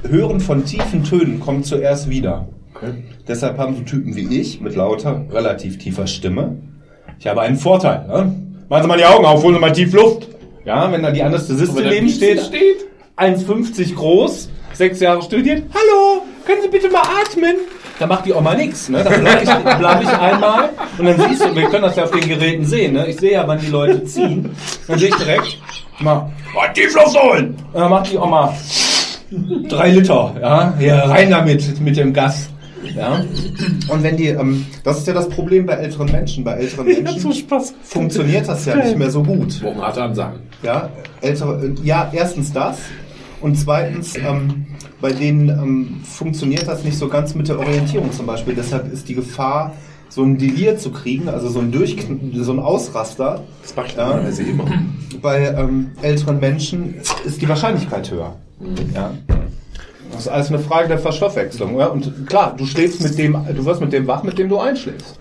Hören 0.09 0.39
von 0.39 0.65
tiefen 0.65 1.03
Tönen 1.03 1.39
kommt 1.39 1.65
zuerst 1.65 2.09
wieder. 2.09 2.47
Okay. 2.75 2.91
Deshalb 3.27 3.57
haben 3.57 3.75
so 3.75 3.81
Typen 3.83 4.15
wie 4.15 4.39
ich 4.39 4.59
mit 4.59 4.75
lauter, 4.75 5.25
relativ 5.31 5.77
tiefer 5.77 6.07
Stimme. 6.07 6.57
Ich 7.19 7.27
habe 7.27 7.41
einen 7.41 7.55
Vorteil. 7.55 8.05
Ne? 8.07 8.35
Machen 8.67 8.83
Sie 8.83 8.87
mal 8.87 8.97
die 8.97 9.05
Augen 9.05 9.25
auf, 9.25 9.41
holen 9.43 9.55
Sie 9.55 9.61
mal 9.61 9.71
tief 9.71 9.93
Luft. 9.93 10.27
Ja, 10.65 10.91
wenn 10.91 11.03
da 11.03 11.11
die 11.11 11.23
Anästhesistin 11.23 11.87
neben 11.87 12.09
steht, 12.09 12.41
steht. 12.41 12.85
1,50 13.17 13.95
groß, 13.95 14.49
sechs 14.73 14.99
Jahre 14.99 15.21
studiert. 15.21 15.63
Hallo, 15.73 16.23
können 16.45 16.61
Sie 16.61 16.69
bitte 16.69 16.89
mal 16.89 17.03
atmen? 17.21 17.55
Da 17.99 18.07
macht 18.07 18.25
die 18.25 18.33
mal 18.33 18.57
nichts. 18.57 18.89
Ne? 18.89 19.03
Dann 19.03 19.21
bleib 19.21 19.43
ich, 19.43 19.49
bleib 19.77 20.01
ich 20.01 20.09
einmal 20.09 20.69
und 20.97 21.05
dann 21.05 21.29
siehst 21.29 21.45
du, 21.45 21.55
wir 21.55 21.69
können 21.69 21.83
das 21.83 21.95
ja 21.95 22.03
auf 22.03 22.11
den 22.11 22.27
Geräten 22.27 22.65
sehen. 22.65 22.93
Ne? 22.93 23.07
Ich 23.07 23.17
sehe 23.17 23.33
ja, 23.33 23.47
wann 23.47 23.59
die 23.59 23.67
Leute 23.67 24.03
ziehen. 24.03 24.49
Dann 24.87 24.99
sehe 24.99 25.09
ich 25.09 25.15
direkt, 25.15 25.59
mal, 25.99 26.31
mal 26.53 26.73
Tiefluft 26.73 27.21
holen. 27.21 27.55
Und 27.71 27.79
dann 27.79 27.89
macht 27.89 28.11
die 28.11 28.17
mal 28.17 28.53
drei 29.69 29.91
Liter. 29.91 30.35
Ja, 30.41 30.73
hier 30.77 30.95
rein 30.95 31.29
damit, 31.29 31.79
mit 31.81 31.97
dem 31.97 32.13
Gas. 32.13 32.49
Ja. 32.95 33.23
Und 33.87 34.03
wenn 34.03 34.17
die, 34.17 34.27
ähm, 34.27 34.65
das 34.83 34.97
ist 34.99 35.07
ja 35.07 35.13
das 35.13 35.29
Problem 35.29 35.65
bei 35.65 35.73
älteren 35.73 36.11
Menschen. 36.11 36.43
Bei 36.43 36.53
älteren 36.53 36.85
Menschen 36.85 37.33
Spaß. 37.33 37.73
funktioniert 37.81 38.47
das 38.47 38.65
ja 38.65 38.75
nicht 38.75 38.97
mehr 38.97 39.09
so 39.09 39.23
gut. 39.23 39.63
Wochen 39.63 39.81
harte 39.81 40.03
Ansagen. 40.03 40.39
Ja, 40.63 40.89
ältere, 41.21 41.65
äh, 41.65 41.73
ja, 41.83 42.09
erstens 42.13 42.51
das 42.51 42.77
und 43.41 43.55
zweitens, 43.57 44.15
ähm, 44.17 44.65
bei 44.99 45.11
denen 45.13 45.49
ähm, 45.49 45.95
funktioniert 46.03 46.67
das 46.67 46.83
nicht 46.83 46.97
so 46.97 47.07
ganz 47.07 47.35
mit 47.35 47.47
der 47.47 47.59
Orientierung 47.59 48.11
zum 48.11 48.25
Beispiel. 48.25 48.53
Deshalb 48.53 48.91
ist 48.91 49.07
die 49.07 49.15
Gefahr, 49.15 49.73
so 50.09 50.23
ein 50.23 50.37
Delir 50.37 50.77
zu 50.77 50.91
kriegen, 50.91 51.27
also 51.27 51.49
so 51.49 51.59
ein 51.59 51.71
Durchkn 51.71 52.31
so 52.35 52.51
ein 52.51 52.59
Ausraster, 52.59 53.41
Das 53.61 53.75
mache 53.75 53.87
ich 53.87 53.95
Ja. 53.95 54.07
normalerweise 54.07 54.43
immer. 54.43 54.65
bei 55.21 55.47
ähm, 55.57 55.91
älteren 56.01 56.39
Menschen 56.39 56.95
ist 57.25 57.41
die 57.41 57.49
Wahrscheinlichkeit 57.49 58.11
höher. 58.11 58.35
Ja. 58.93 59.11
Das 60.11 60.21
ist 60.21 60.27
alles 60.27 60.49
eine 60.49 60.59
Frage 60.59 60.87
der 60.87 60.99
Verstoffwechslung. 60.99 61.77
Ja? 61.79 61.87
Und 61.87 62.27
klar, 62.27 62.55
du 62.55 62.65
schläfst 62.65 63.01
mit 63.01 63.17
dem, 63.17 63.37
du 63.55 63.65
wirst 63.65 63.81
mit 63.81 63.93
dem 63.93 64.07
wach, 64.07 64.23
mit 64.23 64.37
dem 64.37 64.49
du 64.49 64.59
einschläfst. 64.59 65.17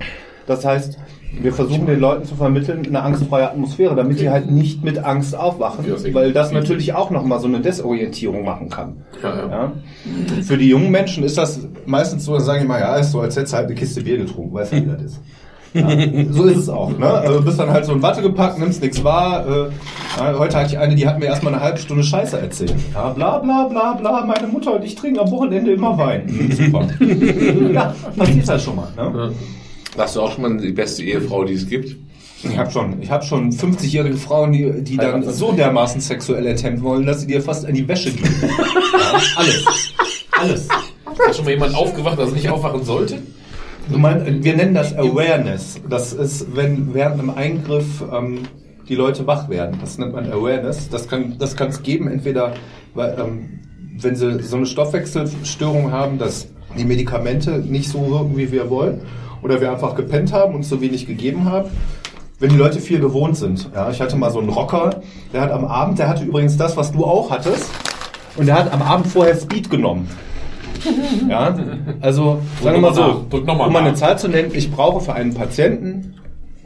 Das 0.47 0.65
heißt, 0.65 0.99
wir 1.41 1.53
versuchen 1.53 1.87
den 1.87 1.99
Leuten 1.99 2.27
zu 2.27 2.35
vermitteln, 2.35 2.85
eine 2.87 3.03
angstfreie 3.03 3.49
Atmosphäre, 3.51 3.95
damit 3.95 4.21
die 4.21 4.29
halt 4.29 4.51
nicht 4.51 4.85
mit 4.85 4.99
Angst 4.99 5.35
aufwachen, 5.35 5.85
weil 6.13 6.33
das 6.33 6.53
natürlich 6.53 6.93
auch 6.93 7.11
nochmal 7.11 7.41
so 7.41 7.47
eine 7.47 7.61
Desorientierung 7.61 8.45
machen 8.45 8.69
kann. 8.69 8.97
Ja, 9.23 9.37
ja. 9.37 9.49
Ja? 9.49 9.73
Für 10.43 10.59
die 10.59 10.69
jungen 10.69 10.91
Menschen 10.91 11.25
ist 11.25 11.39
das 11.39 11.67
meistens 11.87 12.27
so, 12.27 12.35
da 12.35 12.41
sage 12.41 12.61
ich 12.61 12.69
mal, 12.69 12.81
ja, 12.81 12.97
ist 12.97 13.13
so, 13.13 13.21
als 13.21 13.37
hättest 13.37 13.55
du 13.55 13.57
halt 13.57 13.67
eine 13.67 13.75
Kiste 13.75 14.03
Bier 14.03 14.19
getrunken, 14.19 14.53
weißt 14.53 14.73
du, 14.73 14.77
wie 14.77 14.87
das 14.91 15.03
ist. 15.03 15.21
Ja, 15.75 15.89
so 16.31 16.45
ist 16.45 16.57
es 16.59 16.69
auch. 16.69 16.97
Ne? 16.99 17.07
Also 17.07 17.39
du 17.39 17.45
bist 17.45 17.59
dann 17.59 17.71
halt 17.71 17.85
so 17.85 17.93
in 17.93 18.03
Watte 18.03 18.21
gepackt, 18.23 18.59
nimmst 18.59 18.83
nichts 18.83 19.03
wahr. 19.03 19.47
Äh, 19.47 20.35
heute 20.39 20.57
hatte 20.57 20.73
ich 20.73 20.79
eine, 20.79 20.95
die 20.95 21.07
hat 21.07 21.19
mir 21.19 21.27
erstmal 21.27 21.55
eine 21.55 21.63
halbe 21.63 21.79
Stunde 21.79 22.05
Scheiße 22.05 22.39
erzählt. 22.39 22.75
Ja, 22.93 23.11
bla 23.11 23.39
bla 23.39 23.65
bla 23.65 23.95
bla, 23.95 24.25
meine 24.25 24.49
Mutter 24.49 24.75
und 24.77 24.85
ich 24.85 24.95
trinken 24.95 25.21
am 25.21 25.31
Wochenende 25.31 25.73
immer 25.73 25.97
Wein. 25.97 26.29
Hm, 26.29 26.53
super. 26.53 26.89
ja, 27.73 27.95
passiert 28.17 28.49
halt 28.49 28.61
schon 28.61 28.77
mal. 28.77 28.89
Ne? 28.97 29.33
Warst 29.97 30.17
du 30.17 30.21
auch 30.21 30.33
schon 30.33 30.43
mal 30.43 30.57
die 30.59 30.73
beste 30.73 31.03
Ehefrau, 31.03 31.45
die 31.45 31.55
es 31.55 31.67
gibt? 31.67 31.97
Ich 32.45 32.59
habe 32.59 32.71
schon, 32.71 33.01
ich 33.01 33.11
habe 33.11 33.25
schon 33.25 33.53
50-jährige 33.53 34.17
Frauen, 34.17 34.53
die, 34.53 34.83
die 34.83 34.97
dann 34.97 35.23
so 35.31 35.53
dermaßen 35.53 36.01
sexuell 36.01 36.45
ertempt 36.45 36.83
wollen, 36.83 37.07
dass 37.07 37.21
sie 37.21 37.29
dir 37.29 37.41
fast 37.41 37.65
an 37.65 37.75
die 37.75 37.87
Wäsche 37.87 38.11
gehen. 38.11 38.29
Ja, 38.93 39.21
alles. 39.37 39.65
Alles. 40.33 40.69
Ist 41.29 41.37
schon 41.37 41.45
mal 41.45 41.51
jemand 41.53 41.75
aufgewacht, 41.75 42.19
dass 42.19 42.31
er 42.31 42.35
nicht 42.35 42.49
aufwachen 42.49 42.85
sollte? 42.85 43.19
Du 43.91 43.99
meinst, 43.99 44.45
wir 44.45 44.57
nennen 44.57 44.75
das 44.75 44.97
Awareness. 44.97 45.81
Das 45.89 46.13
ist, 46.13 46.55
wenn 46.55 46.95
während 46.95 47.19
einem 47.19 47.31
Eingriff 47.31 48.03
ähm, 48.13 48.41
die 48.89 48.95
Leute 48.95 49.27
wach 49.27 49.49
werden. 49.49 49.79
Das 49.81 49.99
nennt 49.99 50.13
man 50.13 50.31
Awareness. 50.31 50.89
Das 50.89 51.09
kann 51.09 51.37
das 51.39 51.55
es 51.55 51.83
geben, 51.83 52.09
entweder 52.09 52.55
weil, 52.95 53.17
ähm, 53.19 53.61
wenn 54.01 54.17
sie 54.17 54.43
so 54.43 54.57
eine 54.57 54.67
Stoffwechselstörung 54.67 55.93
haben, 55.93 56.19
dass 56.19 56.49
die 56.79 56.85
Medikamente 56.85 57.59
nicht 57.59 57.89
so 57.89 58.09
wirken, 58.09 58.37
wie 58.37 58.51
wir 58.51 58.71
wollen, 58.71 59.03
oder 59.43 59.61
wir 59.61 59.71
einfach 59.71 59.95
gepennt 59.95 60.33
haben 60.33 60.55
und 60.55 60.65
so 60.65 60.81
wenig 60.81 61.07
gegeben 61.07 61.45
haben. 61.45 61.71
Wenn 62.39 62.51
die 62.51 62.57
Leute 62.57 62.81
viel 62.81 63.01
gewohnt 63.01 63.37
sind. 63.37 63.71
Ja, 63.75 63.91
ich 63.91 64.01
hatte 64.01 64.17
mal 64.17 64.31
so 64.31 64.41
einen 64.41 64.49
Rocker, 64.49 65.03
der 65.33 65.43
hat 65.43 65.53
am 65.53 65.65
Abend, 65.65 65.99
der 65.99 66.09
hatte 66.09 66.25
übrigens 66.25 66.57
das, 66.57 66.77
was 66.77 66.91
du 66.93 67.05
auch 67.05 67.31
hattest, 67.31 67.71
und 68.37 68.47
der 68.47 68.57
hat 68.57 68.73
am 68.73 68.83
Abend 68.83 69.07
vorher 69.07 69.37
Speed 69.37 69.71
genommen. 69.71 70.09
Ja, 71.29 71.57
also 72.01 72.41
sagen 72.63 72.77
wir 72.77 72.91
mal 72.91 72.95
so, 72.95 73.27
nach. 73.45 73.67
Um 73.67 73.73
mal 73.73 73.77
eine. 73.77 73.95
Zahl 73.95 74.19
zu 74.19 74.29
nennen, 74.29 74.51
ich 74.55 74.71
brauche 74.71 75.01
für 75.01 75.15
einen 75.15 75.35
Patienten 75.35 76.15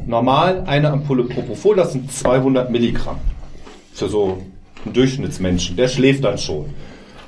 normal 0.07 0.65
eine 0.67 0.91
Ampulle 0.91 1.25
Propofol, 1.25 1.77
das 1.77 1.93
sind 1.93 2.11
200 2.13 2.71
Milligramm. 2.71 3.17
Für 3.93 4.09
so 4.09 4.39
einen 4.85 4.95
Durchschnittsmenschen, 4.95 5.77
der 5.77 5.89
schläft 5.89 6.25
dann 6.25 6.39
schon. 6.39 6.67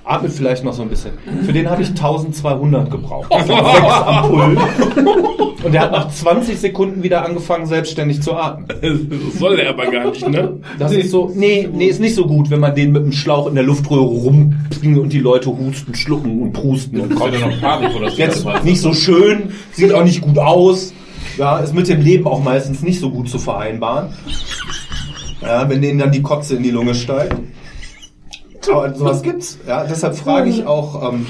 Atmet 0.08 0.32
vielleicht 0.32 0.64
noch 0.64 0.72
so 0.72 0.82
ein 0.82 0.88
bisschen. 0.88 1.12
Für 1.44 1.52
den 1.52 1.68
habe 1.68 1.82
ich 1.82 1.88
1200 1.88 2.90
gebraucht. 2.90 3.32
Für 3.32 3.44
sechs 3.46 4.02
Ampullen. 4.06 4.58
Und 5.62 5.72
der 5.72 5.82
hat 5.82 5.92
nach 5.92 6.08
20 6.08 6.58
Sekunden 6.58 7.02
wieder 7.02 7.24
angefangen, 7.24 7.66
selbstständig 7.66 8.22
zu 8.22 8.34
atmen. 8.34 8.68
Das 8.68 9.38
soll 9.38 9.58
er 9.58 9.70
aber 9.70 9.86
gar 9.90 10.10
nicht, 10.10 10.26
ne? 10.26 10.60
Das 10.78 10.92
ist 10.92 11.10
so, 11.10 11.30
nee, 11.34 11.68
nee, 11.70 11.86
ist 11.86 12.00
nicht 12.00 12.14
so 12.14 12.26
gut, 12.26 12.48
wenn 12.48 12.60
man 12.60 12.74
den 12.74 12.92
mit 12.92 13.02
dem 13.02 13.12
Schlauch 13.12 13.48
in 13.48 13.54
der 13.54 13.64
Luftröhre 13.64 14.04
rumbringt 14.04 14.98
und 14.98 15.12
die 15.12 15.18
Leute 15.18 15.50
husten, 15.50 15.94
schlucken 15.94 16.40
und 16.40 16.52
prusten 16.52 17.00
und 17.00 17.18
so. 17.18 17.26
Jetzt 18.16 18.46
nicht 18.64 18.80
so 18.80 18.94
schön, 18.94 19.50
sieht 19.72 19.92
auch 19.92 20.04
nicht 20.04 20.22
gut 20.22 20.38
aus. 20.38 20.94
Ja, 21.36 21.58
ist 21.58 21.74
mit 21.74 21.86
dem 21.88 22.00
Leben 22.00 22.26
auch 22.26 22.42
meistens 22.42 22.82
nicht 22.82 22.98
so 23.00 23.10
gut 23.10 23.28
zu 23.28 23.38
vereinbaren. 23.38 24.08
Ja, 25.42 25.68
wenn 25.68 25.82
denen 25.82 25.98
dann 25.98 26.12
die 26.12 26.22
Kotze 26.22 26.56
in 26.56 26.62
die 26.62 26.70
Lunge 26.70 26.94
steigt. 26.94 27.36
Aber 28.70 28.94
sowas 28.94 29.22
gibt's. 29.22 29.58
Ja, 29.66 29.84
deshalb 29.84 30.16
frage 30.16 30.50
ich 30.50 30.66
auch 30.66 31.12
ähm, 31.12 31.26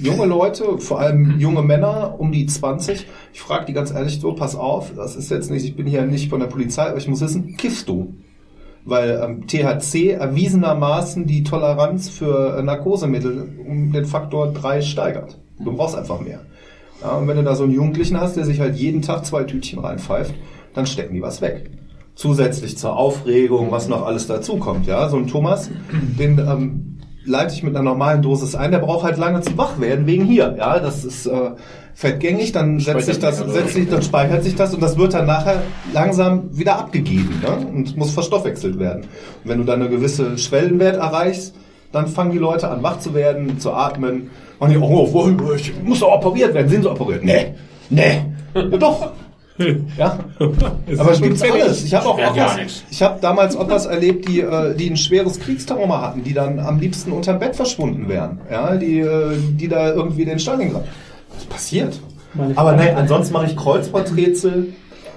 junge 0.00 0.26
Leute, 0.26 0.78
vor 0.78 1.00
allem 1.00 1.38
junge 1.38 1.62
Männer 1.62 2.16
um 2.18 2.32
die 2.32 2.46
20. 2.46 3.06
Ich 3.32 3.40
frage 3.40 3.66
die 3.66 3.72
ganz 3.72 3.92
ehrlich 3.92 4.20
so, 4.20 4.32
pass 4.32 4.56
auf, 4.56 4.92
das 4.94 5.16
ist 5.16 5.30
jetzt 5.30 5.50
nicht, 5.50 5.64
ich 5.64 5.76
bin 5.76 5.86
hier 5.86 6.02
nicht 6.02 6.30
von 6.30 6.40
der 6.40 6.46
Polizei, 6.46 6.88
aber 6.88 6.98
ich 6.98 7.08
muss 7.08 7.20
wissen, 7.20 7.56
kiffst 7.56 7.88
du? 7.88 8.14
Weil 8.84 9.20
ähm, 9.22 9.46
THC 9.46 10.12
erwiesenermaßen 10.12 11.26
die 11.26 11.44
Toleranz 11.44 12.08
für 12.08 12.56
äh, 12.56 12.62
Narkosemittel 12.62 13.48
um 13.66 13.92
den 13.92 14.06
Faktor 14.06 14.52
3 14.52 14.80
steigert. 14.80 15.38
Du 15.58 15.76
brauchst 15.76 15.96
einfach 15.96 16.20
mehr. 16.20 16.40
Ja, 17.02 17.12
und 17.12 17.28
wenn 17.28 17.36
du 17.36 17.42
da 17.42 17.54
so 17.54 17.64
einen 17.64 17.72
Jugendlichen 17.72 18.18
hast, 18.18 18.36
der 18.36 18.44
sich 18.44 18.60
halt 18.60 18.76
jeden 18.76 19.02
Tag 19.02 19.26
zwei 19.26 19.44
Tütchen 19.44 19.78
reinpfeift, 19.78 20.34
dann 20.74 20.86
stecken 20.86 21.14
die 21.14 21.22
was 21.22 21.42
weg. 21.42 21.70
Zusätzlich 22.20 22.76
zur 22.76 22.98
Aufregung, 22.98 23.70
was 23.70 23.88
noch 23.88 24.04
alles 24.04 24.26
dazukommt. 24.26 24.86
Ja, 24.86 25.08
so 25.08 25.16
ein 25.16 25.26
Thomas, 25.26 25.70
den 26.18 26.36
ähm, 26.36 26.98
leite 27.24 27.54
ich 27.54 27.62
mit 27.62 27.74
einer 27.74 27.82
normalen 27.82 28.20
Dosis 28.20 28.54
ein, 28.54 28.72
der 28.72 28.80
braucht 28.80 29.04
halt 29.04 29.16
lange 29.16 29.40
zum 29.40 29.56
Wachwerden 29.56 30.06
wegen 30.06 30.26
hier. 30.26 30.54
Ja, 30.58 30.80
das 30.80 31.06
ist 31.06 31.24
äh, 31.24 31.52
fettgängig, 31.94 32.52
dann 32.52 32.78
setzt 32.78 33.06
sich 33.06 33.20
das, 33.20 33.38
setzt 33.38 33.72
sich, 33.72 33.88
dann 33.88 34.02
speichert 34.02 34.44
sich 34.44 34.54
das 34.54 34.74
und 34.74 34.82
das 34.82 34.98
wird 34.98 35.14
dann 35.14 35.24
nachher 35.24 35.62
langsam 35.94 36.54
wieder 36.54 36.78
abgegeben 36.78 37.40
ne? 37.40 37.66
und 37.66 37.96
muss 37.96 38.10
verstoffwechselt 38.10 38.78
werden. 38.78 39.04
Und 39.42 39.50
wenn 39.50 39.56
du 39.56 39.64
dann 39.64 39.80
eine 39.80 39.88
gewisse 39.88 40.36
Schwellenwert 40.36 40.96
erreichst, 40.96 41.54
dann 41.90 42.06
fangen 42.06 42.32
die 42.32 42.38
Leute 42.38 42.68
an 42.68 42.82
wach 42.82 42.98
zu 42.98 43.14
werden, 43.14 43.58
zu 43.58 43.72
atmen. 43.72 44.28
Und 44.58 44.68
die, 44.68 44.76
oh, 44.76 45.54
ich 45.56 45.72
muss 45.82 46.00
doch 46.00 46.12
operiert 46.12 46.52
werden. 46.52 46.68
Sind 46.68 46.82
sie 46.82 46.90
operiert? 46.90 47.24
Nee, 47.24 47.54
nee, 47.88 48.26
ja, 48.54 48.62
doch. 48.76 49.12
Ja. 49.98 50.18
Aber 50.98 51.12
es 51.12 51.20
gibt 51.20 51.42
alles. 51.42 51.84
Ich 51.84 51.94
habe 51.94 52.06
auch 52.08 52.18
Ja, 52.36 52.56
nichts. 52.56 52.84
ich 52.90 53.02
habe 53.02 53.18
damals 53.20 53.56
Opas 53.56 53.86
erlebt, 53.86 54.28
die, 54.28 54.40
äh, 54.40 54.74
die 54.74 54.90
ein 54.90 54.96
schweres 54.96 55.38
Kriegstrauma 55.40 56.00
hatten, 56.00 56.24
die 56.24 56.32
dann 56.34 56.58
am 56.58 56.78
liebsten 56.80 57.12
unterm 57.12 57.38
Bett 57.38 57.56
verschwunden 57.56 58.08
wären. 58.08 58.40
Ja, 58.50 58.76
die, 58.76 59.00
äh, 59.00 59.36
die 59.52 59.68
da 59.68 59.92
irgendwie 59.92 60.24
den 60.24 60.38
Stalingrad. 60.38 60.84
Das 61.34 61.44
passiert. 61.46 62.00
Meine 62.34 62.56
Aber 62.56 62.72
nein, 62.76 62.94
ansonsten 62.96 63.32
mache 63.32 63.46
ich 63.46 63.56
Kreuzworträtsel 63.56 64.68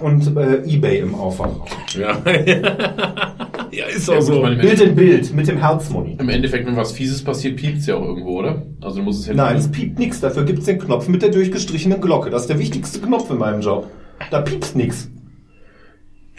und 0.02 0.36
äh, 0.36 0.64
Ebay 0.66 1.00
im 1.00 1.16
Aufwachraum. 1.16 1.66
Ja. 1.98 2.18
ja, 3.72 3.86
ist 3.86 4.08
Ja, 4.08 4.14
auch 4.16 4.18
gut, 4.20 4.26
so. 4.26 4.42
man- 4.42 4.58
Bild 4.58 4.82
in 4.82 4.96
Bild 4.96 5.34
mit 5.34 5.48
dem 5.48 5.58
Herzmoni. 5.58 6.18
Im 6.20 6.30
Endeffekt, 6.30 6.66
wenn 6.68 6.76
was 6.76 6.92
Fieses 6.92 7.24
passiert, 7.24 7.56
piept 7.58 7.78
es 7.80 7.86
ja 7.88 7.96
auch 7.96 8.04
irgendwo, 8.04 8.40
oder? 8.40 8.64
Also 8.82 8.98
du 8.98 9.04
musst 9.04 9.22
es 9.22 9.28
ja 9.28 9.34
Nein, 9.36 9.58
es 9.58 9.70
piept 9.72 10.00
nichts. 10.00 10.20
Dafür 10.22 10.44
gibt's 10.44 10.66
den 10.66 10.80
Knopf 10.80 11.08
mit 11.08 11.22
der 11.22 11.30
durchgestrichenen 11.30 12.02
Glocke. 12.02 12.30
Das 12.30 12.42
ist 12.44 12.48
der 12.50 12.60
wichtigste 12.60 13.00
Knopf 13.00 13.30
in 13.30 13.38
meinem 13.38 13.62
Job. 13.62 13.88
Da 14.32 14.42
piepst 14.42 14.76
nichts. 14.76 15.10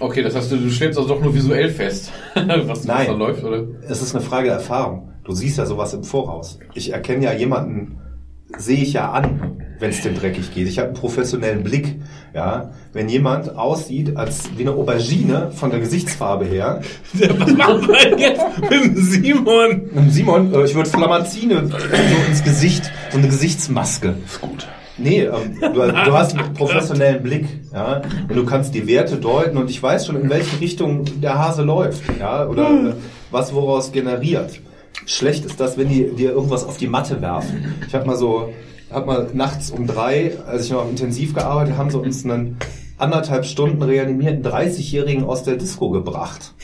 Okay, 0.00 0.22
das 0.22 0.34
heißt, 0.34 0.50
du, 0.50 0.56
du 0.56 0.70
stellst 0.70 0.98
also 0.98 1.14
doch 1.14 1.22
nur 1.22 1.34
visuell 1.34 1.68
fest, 1.70 2.10
was, 2.34 2.84
Nein. 2.84 3.06
da 3.06 3.12
läuft, 3.12 3.44
oder? 3.44 3.64
Es 3.88 4.02
ist 4.02 4.14
eine 4.14 4.24
Frage 4.24 4.46
der 4.46 4.54
Erfahrung. 4.54 5.12
Du 5.22 5.32
siehst 5.32 5.56
ja 5.58 5.66
sowas 5.66 5.94
im 5.94 6.02
Voraus. 6.02 6.58
Ich 6.74 6.92
erkenne 6.92 7.24
ja 7.24 7.32
jemanden, 7.32 7.98
sehe 8.58 8.78
ich 8.78 8.92
ja 8.92 9.12
an, 9.12 9.62
wenn 9.78 9.90
es 9.90 10.02
dem 10.02 10.14
dreckig 10.16 10.52
geht. 10.52 10.68
Ich 10.68 10.78
habe 10.78 10.88
einen 10.88 10.96
professionellen 10.96 11.62
Blick. 11.62 11.96
Ja, 12.34 12.72
wenn 12.92 13.08
jemand 13.08 13.56
aussieht 13.56 14.16
als 14.16 14.50
wie 14.56 14.62
eine 14.62 14.72
Aubergine 14.72 15.52
von 15.52 15.70
der 15.70 15.78
Gesichtsfarbe 15.78 16.44
her. 16.44 16.80
Was 17.12 17.52
machen 17.52 17.88
wir 17.88 18.18
jetzt 18.18 18.60
mit 18.60 18.70
dem 18.72 18.96
Simon? 18.96 19.82
Und 19.94 20.10
Simon, 20.10 20.52
äh, 20.52 20.64
ich 20.64 20.74
würde 20.74 20.90
Flamazine 20.90 21.68
so 21.68 22.28
ins 22.28 22.42
Gesicht, 22.42 22.90
so 23.10 23.18
eine 23.18 23.28
Gesichtsmaske. 23.28 24.16
Ist 24.26 24.40
gut. 24.40 24.66
Nee, 24.96 25.22
ähm, 25.22 25.58
du, 25.60 25.72
du 25.72 26.12
hast 26.12 26.36
einen 26.36 26.54
professionellen 26.54 27.22
Blick, 27.22 27.46
ja, 27.72 28.02
und 28.28 28.36
du 28.36 28.44
kannst 28.44 28.74
die 28.74 28.86
Werte 28.86 29.16
deuten 29.16 29.56
und 29.56 29.68
ich 29.68 29.82
weiß 29.82 30.06
schon, 30.06 30.20
in 30.20 30.30
welche 30.30 30.60
Richtung 30.60 31.04
der 31.20 31.38
Hase 31.38 31.62
läuft, 31.62 32.02
ja, 32.18 32.46
oder 32.46 32.70
äh, 32.70 32.92
was 33.30 33.52
woraus 33.52 33.90
generiert. 33.90 34.60
Schlecht 35.06 35.44
ist 35.44 35.58
das, 35.58 35.76
wenn 35.76 35.88
die 35.88 36.10
dir 36.14 36.30
irgendwas 36.30 36.64
auf 36.64 36.76
die 36.76 36.86
Matte 36.86 37.20
werfen. 37.20 37.74
Ich 37.86 37.94
habe 37.94 38.06
mal 38.06 38.16
so, 38.16 38.52
hab 38.90 39.06
mal 39.06 39.28
nachts 39.34 39.70
um 39.70 39.86
drei, 39.86 40.32
als 40.46 40.66
ich 40.66 40.70
noch 40.70 40.88
intensiv 40.88 41.34
gearbeitet, 41.34 41.76
haben 41.76 41.90
sie 41.90 41.98
uns 41.98 42.24
einen 42.24 42.56
anderthalb 42.96 43.44
Stunden 43.44 43.82
reanimierten 43.82 44.44
30-Jährigen 44.44 45.24
aus 45.24 45.42
der 45.42 45.56
Disco 45.56 45.90
gebracht. 45.90 46.54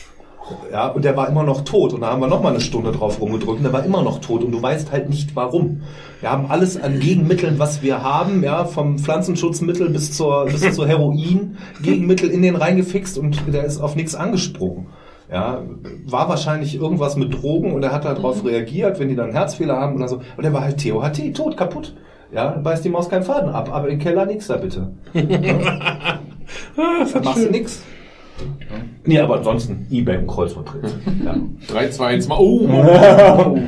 Ja, 0.71 0.87
und 0.87 1.05
der 1.05 1.17
war 1.17 1.27
immer 1.27 1.43
noch 1.43 1.61
tot. 1.61 1.93
Und 1.93 2.01
da 2.01 2.11
haben 2.11 2.21
wir 2.21 2.27
noch 2.27 2.41
mal 2.41 2.49
eine 2.49 2.61
Stunde 2.61 2.91
drauf 2.91 3.19
rumgedrückt 3.19 3.57
und 3.57 3.63
der 3.63 3.73
war 3.73 3.83
immer 3.83 4.01
noch 4.01 4.19
tot. 4.19 4.43
Und 4.43 4.51
du 4.51 4.61
weißt 4.61 4.91
halt 4.91 5.09
nicht 5.09 5.35
warum. 5.35 5.81
Wir 6.19 6.31
haben 6.31 6.45
alles 6.49 6.81
an 6.81 6.99
Gegenmitteln, 6.99 7.59
was 7.59 7.81
wir 7.81 8.03
haben, 8.03 8.43
ja, 8.43 8.65
vom 8.65 8.99
Pflanzenschutzmittel 8.99 9.89
bis 9.89 10.13
zur, 10.15 10.45
bis 10.45 10.75
zur 10.75 10.87
Heroin, 10.87 11.57
Gegenmittel 11.81 12.29
in 12.29 12.41
den 12.41 12.55
reingefixt 12.55 13.17
und 13.17 13.41
der 13.51 13.63
ist 13.65 13.79
auf 13.79 13.95
nichts 13.95 14.15
angesprungen. 14.15 14.87
Ja, 15.31 15.63
war 16.05 16.27
wahrscheinlich 16.27 16.75
irgendwas 16.75 17.15
mit 17.15 17.33
Drogen 17.33 17.71
und 17.71 17.83
er 17.83 17.93
hat 17.93 18.03
darauf 18.03 18.43
reagiert, 18.43 18.99
wenn 18.99 19.07
die 19.07 19.15
dann 19.15 19.31
Herzfehler 19.31 19.77
haben 19.77 19.95
oder 19.95 20.09
so. 20.09 20.21
Und 20.35 20.43
er 20.43 20.53
war 20.53 20.61
halt 20.61 20.83
TOHT, 20.83 21.33
tot, 21.33 21.55
kaputt. 21.55 21.95
Ja, 22.33 22.51
beißt 22.51 22.83
die 22.83 22.89
Maus 22.89 23.09
keinen 23.09 23.23
Faden 23.23 23.49
ab, 23.49 23.69
aber 23.73 23.89
im 23.89 23.99
Keller 23.99 24.25
nix 24.25 24.47
da 24.47 24.57
bitte. 24.57 24.91
Ja? 26.75 27.05
da 27.13 27.19
machst 27.21 27.45
du 27.45 27.49
nix. 27.49 27.81
Nee, 29.05 29.19
aber 29.19 29.37
ansonsten 29.37 29.87
Ebay 29.89 30.17
und 30.17 30.27
Kreuzworträtsel. 30.27 30.99
Ja. 31.25 31.35
3, 31.67 31.89
2, 31.89 32.05
1, 32.05 32.27
mal. 32.27 32.37
Oh! 32.39 33.57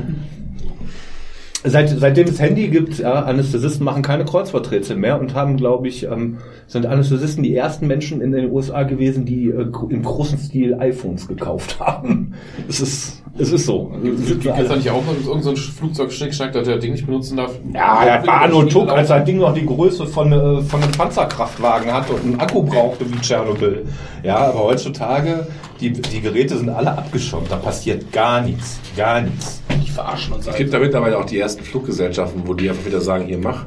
Seit, 1.66 1.90
seitdem 1.90 2.28
es 2.28 2.42
Handy 2.42 2.68
gibt, 2.68 3.00
ja, 3.00 3.24
Anästhesisten 3.24 3.86
machen 3.86 4.02
keine 4.02 4.26
Kreuzworträtsel 4.26 4.98
mehr 4.98 5.18
und 5.18 5.34
haben, 5.34 5.56
glaube 5.56 5.88
ich, 5.88 6.04
ähm, 6.04 6.40
sind 6.68 6.86
Anästhesisten 6.86 7.42
die 7.42 7.56
ersten 7.56 7.88
Menschen 7.88 8.20
in 8.20 8.34
den 8.34 8.52
USA 8.52 8.84
gewesen, 8.84 9.24
die 9.24 9.48
äh, 9.48 9.72
im 9.90 10.04
großen 10.04 10.38
Stil 10.40 10.74
iPhones 10.74 11.26
gekauft 11.26 11.80
haben. 11.80 12.34
Es 12.68 12.82
ist, 12.82 13.23
es 13.36 13.52
ist 13.52 13.66
so. 13.66 13.92
Gibt 14.04 14.46
es 14.46 14.68
da 14.68 14.76
nicht 14.76 14.90
auch 14.92 15.04
irgendein 15.08 15.42
so 15.42 15.50
ein 15.50 15.58
Flugzeug-Schnickschnack, 15.58 16.54
dass 16.54 16.66
der 16.66 16.76
das 16.76 16.84
Ding 16.84 16.92
nicht 16.92 17.06
benutzen 17.06 17.38
darf? 17.38 17.52
Ja, 17.74 18.18
das 18.18 18.28
war 18.28 18.42
Arno 18.42 18.64
Tuck, 18.64 18.90
als 18.90 19.08
das 19.08 19.26
Ding 19.26 19.38
noch 19.38 19.56
die 19.56 19.66
Größe 19.66 20.06
von, 20.06 20.32
äh, 20.32 20.62
von 20.62 20.84
einem 20.84 20.92
Panzerkraftwagen 20.92 21.92
hatte 21.92 22.14
und 22.14 22.24
einen 22.24 22.40
Akku 22.40 22.62
brauchte 22.62 23.12
wie 23.12 23.18
Tschernobyl. 23.20 23.88
Ja, 24.22 24.38
aber 24.38 24.60
heutzutage, 24.60 25.48
die, 25.80 25.92
die 25.92 26.22
Geräte 26.22 26.58
sind 26.58 26.70
alle 26.70 26.96
abgeschirmt, 26.96 27.52
da 27.52 27.56
passiert 27.56 28.12
gar 28.12 28.42
nichts, 28.42 28.80
gar 28.96 29.22
nichts. 29.22 29.64
Die 29.84 29.90
verarschen 29.90 30.34
uns 30.34 30.46
Es 30.46 30.56
gibt 30.56 30.72
da 30.72 30.78
mittlerweile 30.78 31.18
auch 31.18 31.26
die 31.26 31.40
ersten 31.40 31.64
Fluggesellschaften, 31.64 32.44
wo 32.46 32.54
die 32.54 32.70
einfach 32.70 32.86
wieder 32.86 33.02
sagen, 33.02 33.26
hier 33.26 33.40
mach. 33.40 33.66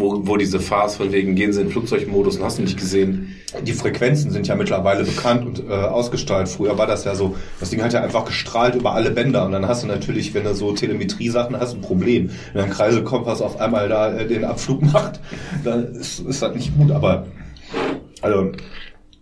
Wo, 0.00 0.26
wo 0.26 0.36
diese 0.36 0.60
Farce 0.60 0.96
von 0.96 1.12
wegen, 1.12 1.34
gehen 1.34 1.52
sie 1.52 1.60
in 1.60 1.70
Flugzeugmodus 1.70 2.38
und 2.38 2.44
hast 2.44 2.58
du 2.58 2.62
nicht 2.62 2.78
gesehen. 2.78 3.36
Die 3.62 3.72
Frequenzen 3.72 4.30
sind 4.30 4.46
ja 4.46 4.54
mittlerweile 4.54 5.04
bekannt 5.04 5.44
und 5.44 5.68
äh, 5.68 5.72
ausgestrahlt. 5.72 6.48
Früher 6.48 6.78
war 6.78 6.86
das 6.86 7.04
ja 7.04 7.14
so, 7.14 7.36
das 7.60 7.70
Ding 7.70 7.82
hat 7.82 7.92
ja 7.92 8.02
einfach 8.02 8.24
gestrahlt 8.24 8.74
über 8.74 8.94
alle 8.94 9.10
Bänder 9.10 9.44
und 9.44 9.52
dann 9.52 9.68
hast 9.68 9.82
du 9.82 9.86
natürlich, 9.86 10.32
wenn 10.32 10.44
du 10.44 10.54
so 10.54 10.72
Telemetrie-Sachen 10.72 11.58
hast, 11.58 11.74
ein 11.74 11.82
Problem. 11.82 12.30
Wenn 12.54 12.64
ein 12.64 12.70
Kreiselkompass 12.70 13.42
auf 13.42 13.60
einmal 13.60 13.88
da 13.88 14.12
äh, 14.12 14.26
den 14.26 14.44
Abflug 14.44 14.82
macht, 14.92 15.20
dann 15.64 15.94
ist, 15.94 16.20
ist 16.20 16.42
das 16.42 16.54
nicht 16.54 16.76
gut. 16.76 16.90
Aber 16.90 17.26
also 18.22 18.52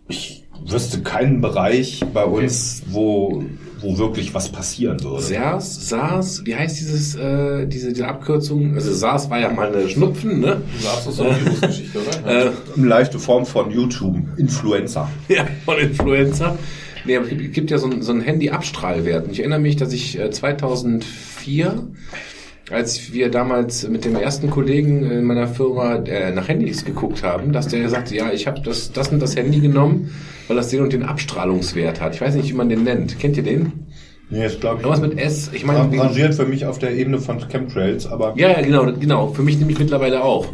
ich 0.06 0.44
wüsste 0.64 1.02
keinen 1.02 1.40
Bereich 1.40 2.04
bei 2.12 2.24
uns, 2.24 2.84
wo, 2.86 3.44
wo 3.80 3.98
wirklich 3.98 4.34
was 4.34 4.48
passieren 4.48 5.02
würde. 5.02 5.22
SARS, 5.22 5.88
SARS, 5.88 6.44
wie 6.44 6.54
heißt 6.54 6.78
dieses, 6.80 7.14
äh, 7.14 7.66
diese, 7.66 7.92
diese 7.92 8.06
Abkürzung? 8.08 8.74
Also 8.74 8.92
SARS 8.92 9.30
war 9.30 9.40
ja 9.40 9.50
mal 9.50 9.74
eine 9.74 9.88
Schnupfen, 9.88 10.40
ne? 10.40 10.62
Du 10.76 10.82
sagst 10.82 11.06
das 11.06 11.16
so 11.16 11.22
eine 11.24 11.44
Virusgeschichte, 11.44 11.98
oder? 11.98 12.46
Äh, 12.46 12.50
Eine 12.76 12.86
leichte 12.86 13.18
Form 13.18 13.46
von 13.46 13.70
YouTube, 13.70 14.16
Influencer. 14.36 15.08
ja, 15.28 15.46
von 15.64 15.78
Influenza. 15.78 16.58
Nee, 17.04 17.16
aber 17.16 17.26
es 17.26 17.52
gibt, 17.52 17.70
ja 17.70 17.78
so 17.78 17.88
ein, 17.88 18.02
so 18.02 18.12
ein 18.12 18.20
Handy-Abstrahlwert. 18.20 19.26
Und 19.26 19.32
ich 19.32 19.40
erinnere 19.40 19.60
mich, 19.60 19.76
dass 19.76 19.92
ich 19.92 20.18
äh, 20.18 20.30
2004, 20.30 21.88
als 22.70 23.12
wir 23.12 23.30
damals 23.30 23.88
mit 23.88 24.04
dem 24.04 24.16
ersten 24.16 24.50
Kollegen 24.50 25.10
in 25.10 25.24
meiner 25.24 25.48
Firma 25.48 25.96
äh, 25.96 26.32
nach 26.32 26.48
Handys 26.48 26.84
geguckt 26.84 27.22
haben, 27.22 27.52
dass 27.52 27.68
der 27.68 27.88
sagte, 27.88 28.14
ja, 28.16 28.30
ich 28.32 28.46
habe 28.46 28.60
das, 28.60 28.92
das 28.92 29.08
und 29.08 29.20
das 29.20 29.36
Handy 29.36 29.60
genommen, 29.60 30.10
weil 30.48 30.56
das 30.56 30.68
den 30.68 30.82
und 30.82 30.92
den 30.92 31.02
Abstrahlungswert 31.02 32.00
hat. 32.00 32.14
Ich 32.14 32.20
weiß 32.20 32.34
nicht, 32.34 32.50
wie 32.50 32.54
man 32.54 32.68
den 32.68 32.84
nennt. 32.84 33.18
Kennt 33.18 33.36
ihr 33.36 33.42
den? 33.42 33.72
Nee, 34.30 34.44
ist 34.44 34.60
glaube 34.60 34.82
Irgendwas 34.82 35.00
mit 35.00 35.18
S. 35.18 35.50
Ich 35.54 35.64
meine, 35.64 35.78
rangiert 35.80 36.34
für 36.34 36.44
mich 36.44 36.66
auf 36.66 36.78
der 36.78 36.94
Ebene 36.94 37.18
von 37.18 37.38
Chemtrails, 37.48 38.06
aber 38.06 38.34
ja, 38.36 38.50
ja, 38.50 38.60
genau, 38.60 38.92
genau. 38.92 39.28
Für 39.28 39.42
mich 39.42 39.58
nämlich 39.58 39.78
mittlerweile 39.78 40.22
auch. 40.22 40.52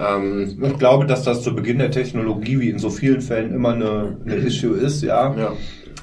Ähm, 0.00 0.56
Ich 0.62 0.78
glaube, 0.78 1.04
dass 1.06 1.22
das 1.22 1.42
zu 1.42 1.54
Beginn 1.54 1.78
der 1.78 1.90
Technologie, 1.90 2.58
wie 2.60 2.70
in 2.70 2.78
so 2.78 2.88
vielen 2.88 3.20
Fällen, 3.20 3.52
immer 3.54 3.74
eine, 3.74 4.16
eine 4.24 4.36
Issue 4.36 4.76
ist, 4.76 5.02
ja. 5.02 5.34
Ja. 5.36 5.52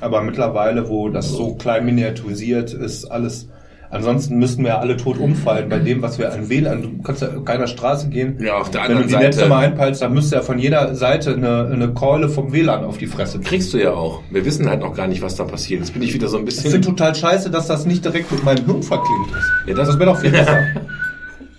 Aber 0.01 0.22
mittlerweile, 0.22 0.89
wo 0.89 1.10
das 1.10 1.30
so 1.30 1.55
klein 1.55 1.85
miniaturisiert 1.85 2.73
ist, 2.73 3.05
alles. 3.05 3.49
Ansonsten 3.94 4.38
müssten 4.40 4.64
wir 4.64 4.70
ja 4.72 4.80
alle 4.80 4.98
tot 4.98 5.18
umfallen 5.20 5.70
bei 5.70 5.78
dem, 5.80 6.02
was 6.02 6.18
wir 6.18 6.34
an 6.34 6.49
WLAN. 6.49 6.82
Du 6.82 7.02
kannst 7.03 7.22
ja 7.22 7.28
auf 7.30 7.45
keiner 7.45 7.68
Straße 7.68 8.10
gehen. 8.10 8.38
Ja, 8.44 8.56
auf 8.57 8.72
der 8.72 8.82
Wenn 8.82 8.88
du 8.90 8.94
anderen 8.95 9.07
die 9.07 9.14
Seite- 9.14 9.26
Netze 9.26 9.45
mal 9.48 9.60
einpeilst, 9.65 10.02
dann 10.02 10.14
müsste 10.14 10.36
ja 10.38 10.41
von 10.41 10.57
jeder 10.60 10.95
Seite 10.95 11.34
eine, 11.36 11.70
eine 11.72 11.90
Keule 11.90 12.28
vom 12.28 12.52
WLAN 12.52 12.84
auf 12.84 12.98
die 12.98 13.07
Fresse 13.07 13.40
kriegst 13.40 13.72
du 13.74 13.78
ja 13.78 13.91
auch. 13.91 14.22
Wir 14.32 14.44
wissen 14.45 14.68
halt 14.68 14.80
noch 14.82 14.95
gar 14.95 15.07
nicht, 15.07 15.22
was 15.22 15.36
da 15.36 15.44
passiert. 15.44 15.82
Jetzt 15.82 15.94
bin 15.94 16.02
ich 16.02 16.14
wieder 16.14 16.28
so 16.28 16.38
ein 16.38 16.44
Ich 16.44 16.56
bisschen. 16.56 16.72
finde 16.72 16.88
total 16.88 17.14
scheiße, 17.14 17.49
dass 17.52 17.68
das 17.68 17.86
nicht 17.86 18.03
direkt 18.03 18.32
mit 18.32 18.44
meinem 18.44 18.65
Hirn 18.65 18.82
verklingt 18.84 19.30
ist. 19.32 19.45
Ja, 19.68 19.76
das- 19.76 19.88
das 19.90 19.99
wäre 19.99 20.10
doch 20.11 20.20
viel 20.20 20.32
besser. 20.32 20.57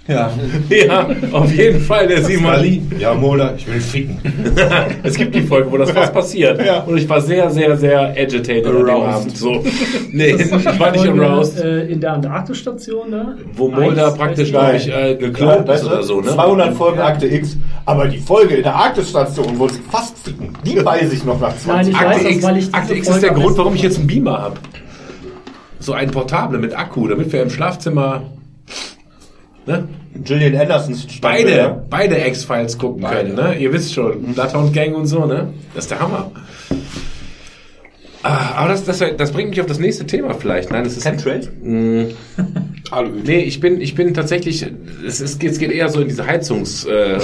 Ja. 0.06 0.30
ja, 0.68 1.08
auf 1.32 1.52
jeden 1.52 1.80
Fall, 1.80 2.06
der 2.06 2.22
Simon. 2.22 2.90
Ja, 2.98 3.14
Mola, 3.14 3.54
ich 3.56 3.66
will 3.66 3.80
ficken. 3.80 4.18
Es 5.02 5.16
gibt 5.16 5.34
die 5.34 5.42
Folge, 5.42 5.70
wo 5.70 5.76
das 5.78 5.90
fast 5.90 6.12
passiert. 6.12 6.64
Ja. 6.64 6.80
Und 6.80 6.98
ich 6.98 7.08
war 7.08 7.20
sehr, 7.20 7.50
sehr, 7.50 7.76
sehr 7.76 8.00
agitated 8.10 8.66
an 8.66 8.76
dem 8.76 8.88
Aroused. 8.88 9.14
Abend. 9.14 9.36
So. 9.36 9.64
Nee, 10.12 10.30
ich 10.38 10.78
war 10.78 10.90
nicht 10.90 11.06
aroused. 11.06 11.62
Äh, 11.62 11.86
in 11.86 12.00
der 12.00 12.14
Antarktisstation 12.14 13.10
da. 13.10 13.34
Wo 13.54 13.68
Mulder 13.68 14.10
praktisch, 14.12 14.50
glaube 14.50 14.76
ich, 14.76 14.88
äh, 14.88 15.14
geklont 15.14 15.68
ist 15.68 15.84
oder 15.84 16.02
so, 16.02 16.20
ne? 16.20 16.28
200 16.28 16.74
Folgen 16.74 17.00
Akte 17.00 17.26
X, 17.26 17.56
aber 17.86 18.06
die 18.08 18.18
Folge 18.18 18.56
in 18.56 18.62
der 18.62 18.74
Arktis-Station, 18.74 19.58
wo 19.58 19.68
sie 19.68 19.80
fast 19.90 20.18
ficken, 20.18 20.50
die 20.64 20.84
weiß 20.84 21.12
ich 21.12 21.24
noch 21.24 21.40
nach 21.40 21.56
20 21.56 21.66
Nein, 21.66 21.88
ich 21.88 21.94
weiß 21.94 22.04
Akte 22.04 22.24
das, 22.24 22.32
X, 22.32 22.42
weil 22.42 22.56
ich 22.56 22.64
diese 22.64 22.76
Akte 22.76 22.94
X 22.94 23.08
ist 23.08 23.22
der 23.22 23.32
Grund, 23.32 23.56
warum 23.58 23.74
ich 23.74 23.82
jetzt 23.82 23.98
einen 23.98 24.06
Beamer 24.06 24.42
habe. 24.42 24.56
So 25.78 25.92
ein 25.92 26.10
Portable 26.10 26.58
mit 26.58 26.76
Akku, 26.76 27.08
damit 27.08 27.32
wir 27.32 27.42
im 27.42 27.50
Schlafzimmer 27.50 28.22
ne? 29.66 29.88
Gillian 30.22 30.54
Andersons 30.56 31.06
beide, 31.20 31.84
beide 31.90 32.26
X-Files 32.26 32.78
gucken 32.78 33.04
können. 33.04 33.34
Ne? 33.34 33.56
Ihr 33.58 33.72
wisst 33.72 33.92
schon, 33.94 34.34
Bloodhound 34.34 34.72
Gang 34.72 34.94
und 34.94 35.06
so, 35.06 35.26
ne? 35.26 35.52
Das 35.74 35.84
ist 35.84 35.90
der 35.90 36.00
Hammer. 36.00 36.30
Ah, 38.22 38.54
aber 38.56 38.68
das, 38.70 38.84
das, 38.84 39.02
das 39.18 39.32
bringt 39.32 39.50
mich 39.50 39.60
auf 39.60 39.66
das 39.66 39.78
nächste 39.78 40.06
Thema 40.06 40.32
vielleicht. 40.32 40.70
Nein, 40.70 40.84
das 40.84 40.96
ist 40.96 41.02
Chemtrails? 41.02 41.50
Aluhüte. 42.90 43.26
Nee, 43.26 43.40
ich 43.40 43.60
bin, 43.60 43.80
ich 43.82 43.94
bin 43.94 44.14
tatsächlich, 44.14 44.64
es, 45.06 45.20
ist, 45.20 45.44
es 45.44 45.58
geht 45.58 45.70
eher 45.70 45.90
so 45.90 46.00
in 46.00 46.08
diese 46.08 46.26
Heizungsecke. 46.26 47.20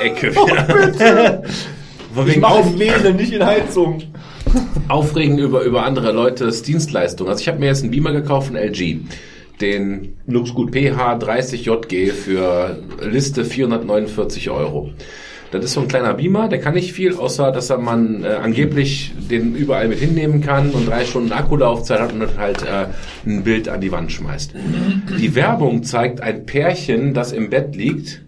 Äh, 0.00 0.04
Ecke. 0.06 0.32
Von 2.14 2.26
Ich 2.26 2.32
wegen 2.32 2.40
mache 2.40 2.78
Wählen, 2.78 3.16
nicht 3.16 3.32
in 3.32 3.44
Heizung. 3.44 4.02
Aufregen 4.88 5.38
über, 5.38 5.62
über 5.62 5.84
andere 5.84 6.12
Leutes 6.12 6.62
Dienstleistungen. 6.62 7.30
Also 7.30 7.42
ich 7.42 7.48
habe 7.48 7.58
mir 7.58 7.66
jetzt 7.66 7.82
einen 7.82 7.90
Beamer 7.90 8.12
gekauft 8.12 8.48
von 8.48 8.56
LG. 8.56 9.00
Den 9.62 10.16
Looks 10.26 10.52
gut. 10.52 10.74
PH30JG 10.74 12.10
für 12.10 12.78
Liste 13.00 13.44
449 13.44 14.50
Euro. 14.50 14.90
Das 15.52 15.64
ist 15.64 15.74
so 15.74 15.82
ein 15.82 15.88
kleiner 15.88 16.14
Beamer, 16.14 16.48
der 16.48 16.60
kann 16.60 16.72
nicht 16.72 16.94
viel, 16.94 17.14
außer 17.14 17.52
dass 17.52 17.68
er 17.68 17.76
man 17.76 18.24
äh, 18.24 18.28
angeblich 18.28 19.12
den 19.30 19.54
überall 19.54 19.86
mit 19.86 19.98
hinnehmen 19.98 20.40
kann 20.40 20.70
und 20.70 20.88
drei 20.88 21.04
Stunden 21.04 21.30
Akkulaufzeit 21.30 22.00
hat 22.00 22.12
und 22.14 22.20
dann 22.20 22.38
halt 22.38 22.62
äh, 22.62 22.86
ein 23.26 23.44
Bild 23.44 23.68
an 23.68 23.82
die 23.82 23.92
Wand 23.92 24.10
schmeißt. 24.10 24.54
Die 25.20 25.34
Werbung 25.34 25.82
zeigt 25.82 26.22
ein 26.22 26.46
Pärchen, 26.46 27.12
das 27.12 27.32
im 27.32 27.50
Bett 27.50 27.76
liegt 27.76 28.21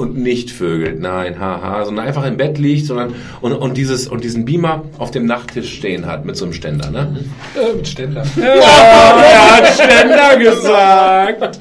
und 0.00 0.16
nicht 0.16 0.50
vögelt, 0.50 1.00
nein, 1.00 1.38
haha, 1.38 1.84
sondern 1.84 2.06
einfach 2.06 2.24
im 2.24 2.36
Bett 2.36 2.58
liegt, 2.58 2.86
sondern 2.86 3.14
und, 3.40 3.52
und 3.52 3.76
dieses 3.76 4.08
und 4.08 4.24
diesen 4.24 4.44
Beamer 4.44 4.84
auf 4.98 5.10
dem 5.10 5.26
Nachttisch 5.26 5.76
stehen 5.76 6.06
hat 6.06 6.24
mit 6.24 6.36
so 6.36 6.46
einem 6.46 6.54
Ständer, 6.54 6.90
ne? 6.90 7.24
Äh, 7.54 7.76
mit 7.76 7.86
Ständer. 7.86 8.24
er 8.40 9.56
hat 9.56 9.68
Ständer 9.74 10.36
gesagt. 10.38 11.58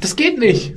Das 0.00 0.16
geht 0.16 0.38
nicht. 0.38 0.74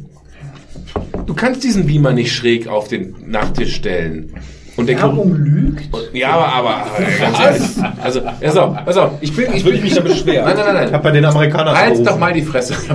Du 1.25 1.33
kannst 1.33 1.63
diesen 1.63 1.87
Beamer 1.87 2.13
nicht 2.13 2.33
schräg 2.33 2.67
auf 2.67 2.87
den 2.87 3.15
Nachttisch 3.25 3.75
stellen. 3.75 4.33
Und 4.77 4.87
der 4.89 4.97
Werbung 4.97 5.33
lügt? 5.35 5.89
ja, 6.13 6.31
aber, 6.31 6.47
aber, 6.53 6.75
aber 6.77 6.89
ganz 7.19 7.39
ehrlich. 7.39 7.61
Also, 8.03 8.21
pass 8.21 8.57
auf, 8.57 8.85
pass 8.85 8.97
auf. 8.97 9.11
Ich 9.21 9.33
bin, 9.33 9.53
ich 9.53 9.65
ich 9.65 9.81
mich 9.81 9.93
da 9.95 10.01
beschweren. 10.01 10.45
Nein, 10.45 10.55
nein, 10.57 10.65
nein, 10.65 10.75
nein. 10.75 10.87
Ich 10.87 10.93
habe 10.93 11.03
bei 11.03 11.11
den 11.11 11.25
Amerikanern 11.25 11.75
Halt 11.75 11.83
angerufen. 11.91 12.05
doch 12.05 12.19
mal 12.19 12.33
die 12.33 12.41
Fresse. 12.41 12.75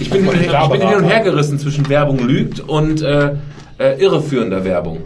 Ich 0.00 0.10
bin, 0.10 0.26
ich 0.26 0.70
bin 0.70 0.80
hin 0.80 0.96
und 0.96 1.04
her 1.04 1.20
gerissen 1.20 1.58
zwischen 1.58 1.88
Werbung 1.88 2.18
lügt 2.18 2.60
und 2.60 3.00
äh, 3.00 3.36
äh, 3.78 3.98
irreführender 3.98 4.64
Werbung. 4.64 4.98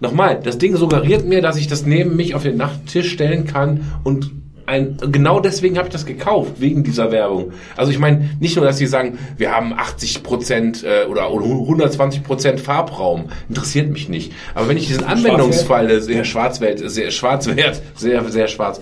Nochmal, 0.00 0.38
das 0.42 0.58
Ding 0.58 0.76
suggeriert 0.76 1.26
mir, 1.26 1.40
dass 1.42 1.56
ich 1.56 1.66
das 1.66 1.86
neben 1.86 2.14
mich 2.14 2.34
auf 2.34 2.42
den 2.42 2.56
Nachttisch 2.56 3.10
stellen 3.10 3.46
kann 3.46 3.80
und 4.04 4.30
ein, 4.68 4.98
genau 5.10 5.40
deswegen 5.40 5.78
habe 5.78 5.88
ich 5.88 5.92
das 5.92 6.04
gekauft, 6.04 6.60
wegen 6.60 6.84
dieser 6.84 7.10
Werbung. 7.10 7.52
Also 7.76 7.90
ich 7.90 7.98
meine, 7.98 8.30
nicht 8.38 8.54
nur, 8.54 8.64
dass 8.64 8.78
sie 8.78 8.86
sagen, 8.86 9.18
wir 9.36 9.50
haben 9.50 9.72
80 9.72 10.22
Prozent 10.22 10.84
äh, 10.84 11.06
oder 11.06 11.26
120 11.26 12.22
Prozent 12.22 12.60
Farbraum, 12.60 13.30
interessiert 13.48 13.90
mich 13.90 14.08
nicht. 14.08 14.32
Aber 14.54 14.68
wenn 14.68 14.76
ich 14.76 14.86
diesen 14.86 15.04
Anwendungsfall 15.04 16.00
sehr 16.02 16.24
Schwarzwelt, 16.24 16.88
sehr 16.90 17.10
Schwarzwert, 17.10 17.80
sehr, 17.96 18.22
sehr 18.30 18.48
schwarz, 18.48 18.80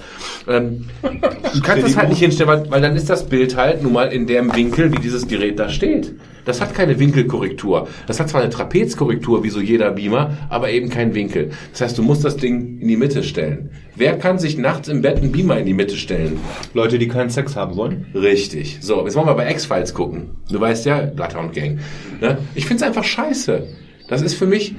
ähm, 0.48 0.86
du 1.02 1.60
kannst 1.62 1.86
das 1.86 1.96
halt 1.96 2.08
nicht 2.08 2.18
hinstellen, 2.18 2.50
weil, 2.50 2.70
weil 2.70 2.80
dann 2.80 2.96
ist 2.96 3.08
das 3.08 3.26
Bild 3.26 3.56
halt 3.56 3.82
nun 3.82 3.92
mal 3.92 4.12
in 4.12 4.26
dem 4.26 4.54
Winkel, 4.54 4.92
wie 4.92 4.98
dieses 4.98 5.28
Gerät 5.28 5.58
da 5.58 5.68
steht. 5.68 6.14
Das 6.46 6.60
hat 6.60 6.72
keine 6.74 6.98
Winkelkorrektur. 6.98 7.88
Das 8.06 8.18
hat 8.20 8.30
zwar 8.30 8.40
eine 8.40 8.50
Trapezkorrektur, 8.50 9.44
wie 9.44 9.50
so 9.50 9.60
jeder 9.60 9.90
Beamer, 9.90 10.38
aber 10.48 10.70
eben 10.70 10.88
keinen 10.88 11.14
Winkel. 11.14 11.50
Das 11.72 11.82
heißt, 11.82 11.98
du 11.98 12.02
musst 12.02 12.24
das 12.24 12.36
Ding 12.36 12.78
in 12.80 12.88
die 12.88 12.96
Mitte 12.96 13.22
stellen. 13.22 13.70
Wer 13.96 14.16
kann 14.16 14.38
sich 14.38 14.56
nachts 14.56 14.88
im 14.88 15.02
Bett 15.02 15.18
einen 15.18 15.32
Beamer 15.32 15.58
in 15.58 15.66
die 15.66 15.74
Mitte 15.74 15.96
stellen? 15.96 16.38
Leute, 16.72 16.98
die 16.98 17.08
keinen 17.08 17.30
Sex 17.30 17.56
haben 17.56 17.76
wollen. 17.76 18.06
Richtig. 18.14 18.78
So, 18.80 19.04
jetzt 19.04 19.16
wollen 19.16 19.26
wir 19.26 19.34
bei 19.34 19.50
X-Files 19.50 19.92
gucken. 19.92 20.36
Du 20.50 20.60
weißt 20.60 20.86
ja, 20.86 21.02
Bloodhound 21.02 21.52
Gang. 21.52 21.80
Ne? 22.20 22.38
Ich 22.54 22.66
find's 22.66 22.82
einfach 22.82 23.04
scheiße. 23.04 23.66
Das 24.08 24.22
ist 24.22 24.34
für 24.34 24.46
mich, 24.46 24.76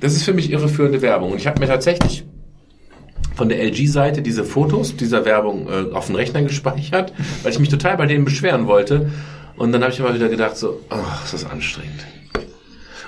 das 0.00 0.14
ist 0.14 0.22
für 0.22 0.32
mich 0.32 0.52
irreführende 0.52 1.02
Werbung. 1.02 1.32
Und 1.32 1.38
ich 1.38 1.48
habe 1.48 1.58
mir 1.58 1.66
tatsächlich 1.66 2.24
von 3.34 3.48
der 3.48 3.60
LG-Seite 3.64 4.22
diese 4.22 4.44
Fotos 4.44 4.94
dieser 4.94 5.24
Werbung 5.24 5.66
äh, 5.66 5.92
auf 5.92 6.06
den 6.06 6.14
Rechner 6.14 6.42
gespeichert, 6.42 7.12
weil 7.42 7.50
ich 7.50 7.58
mich 7.58 7.70
total 7.70 7.96
bei 7.96 8.06
denen 8.06 8.24
beschweren 8.24 8.68
wollte. 8.68 9.10
Und 9.62 9.70
dann 9.70 9.82
habe 9.82 9.92
ich 9.92 10.00
immer 10.00 10.12
wieder 10.12 10.28
gedacht, 10.28 10.56
so, 10.56 10.80
ach, 10.90 11.24
ist 11.24 11.34
das 11.34 11.48
anstrengend. 11.48 12.04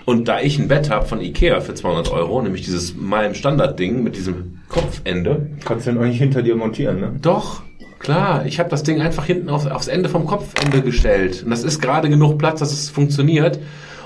Und 0.05 0.29
da 0.29 0.41
ich 0.41 0.57
ein 0.57 0.69
Bett 0.69 0.89
habe 0.89 1.05
von 1.05 1.21
Ikea 1.21 1.61
für 1.61 1.75
200 1.75 2.13
Euro, 2.13 2.41
nämlich 2.41 2.63
dieses 2.63 2.95
Malm 2.95 3.35
Standard-Ding 3.35 4.05
mit 4.05 4.15
diesem 4.15 4.61
Kopfende, 4.69 5.51
Kannst 5.65 5.89
du 5.89 5.91
den 5.91 6.01
eigentlich 6.01 6.19
hinter 6.19 6.43
dir 6.43 6.55
montieren, 6.55 7.01
ne? 7.01 7.13
doch, 7.21 7.63
klar. 7.99 8.47
Ich 8.47 8.61
habe 8.61 8.71
das 8.71 8.85
Ding 8.85 9.01
einfach 9.01 9.25
hinten 9.25 9.51
auf, 9.51 9.67
aufs 9.67 9.89
Ende 9.89 10.09
vom 10.09 10.27
Kopfende 10.27 10.81
gestellt. 10.81 11.43
Und 11.43 11.51
das 11.51 11.65
ist 11.65 11.83
gerade 11.83 12.09
genug 12.09 12.39
Platz, 12.39 12.61
dass 12.61 12.73
es 12.73 12.89
funktioniert. 12.89 13.59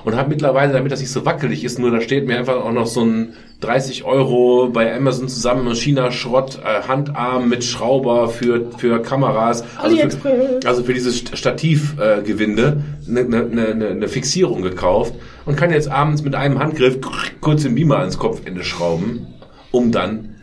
Und 0.09 0.17
habe 0.17 0.31
mittlerweile, 0.31 0.73
damit 0.73 0.91
das 0.91 1.01
nicht 1.01 1.13
so 1.13 1.27
wackelig 1.27 1.65
ist, 1.65 1.79
nur 1.79 1.91
da 1.91 2.01
steht 2.01 2.27
mir 2.27 2.39
einfach 2.39 2.65
auch 2.65 2.73
noch 2.73 2.87
so 2.87 3.03
ein 3.03 3.35
30 3.61 4.05
Euro 4.05 4.71
bei 4.73 4.97
Amazon 4.97 5.29
zusammen 5.29 5.75
China-Schrott, 5.75 6.61
äh, 6.65 6.89
Handarm 6.89 7.51
mit 7.51 7.63
Schrauber 7.63 8.31
für, 8.31 8.71
für 8.79 9.03
Kameras. 9.03 9.65
Also 9.77 9.99
für, 9.99 10.61
also 10.65 10.83
für 10.83 10.95
dieses 10.95 11.19
Stativgewinde 11.19 12.83
äh, 13.07 13.11
eine 13.11 13.25
ne, 13.25 13.75
ne, 13.75 13.95
ne 13.97 14.09
Fixierung 14.09 14.63
gekauft 14.63 15.13
und 15.45 15.59
kann 15.59 15.71
jetzt 15.73 15.91
abends 15.91 16.23
mit 16.23 16.35
einem 16.35 16.59
Handgriff 16.59 17.01
kurz 17.43 17.65
den 17.65 17.75
Beamer 17.75 17.99
ans 17.99 18.17
Kopfende 18.17 18.65
schrauben, 18.65 19.27
um 19.73 19.93
dann 19.93 20.37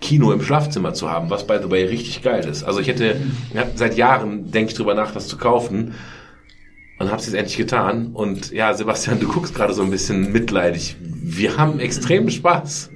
Kino 0.00 0.30
im 0.30 0.42
Schlafzimmer 0.42 0.94
zu 0.94 1.10
haben, 1.10 1.28
was 1.28 1.44
by 1.44 1.56
the 1.60 1.68
way 1.72 1.86
richtig 1.86 2.22
geil 2.22 2.46
ist. 2.46 2.62
Also 2.62 2.78
ich 2.78 2.86
hätte, 2.86 3.16
seit 3.74 3.96
Jahren 3.96 4.52
denke 4.52 4.70
ich 4.70 4.76
drüber 4.76 4.94
nach, 4.94 5.10
das 5.10 5.26
zu 5.26 5.38
kaufen 5.38 5.94
und 6.98 7.08
habe 7.08 7.20
es 7.20 7.26
jetzt 7.26 7.34
endlich 7.34 7.56
getan. 7.56 8.10
Und 8.12 8.50
ja, 8.52 8.74
Sebastian, 8.74 9.20
du 9.20 9.28
guckst 9.28 9.54
gerade 9.54 9.72
so 9.72 9.82
ein 9.82 9.90
bisschen 9.90 10.32
mitleidig. 10.32 10.96
Wir 11.00 11.56
haben 11.56 11.78
extremen 11.78 12.30
Spaß 12.30 12.90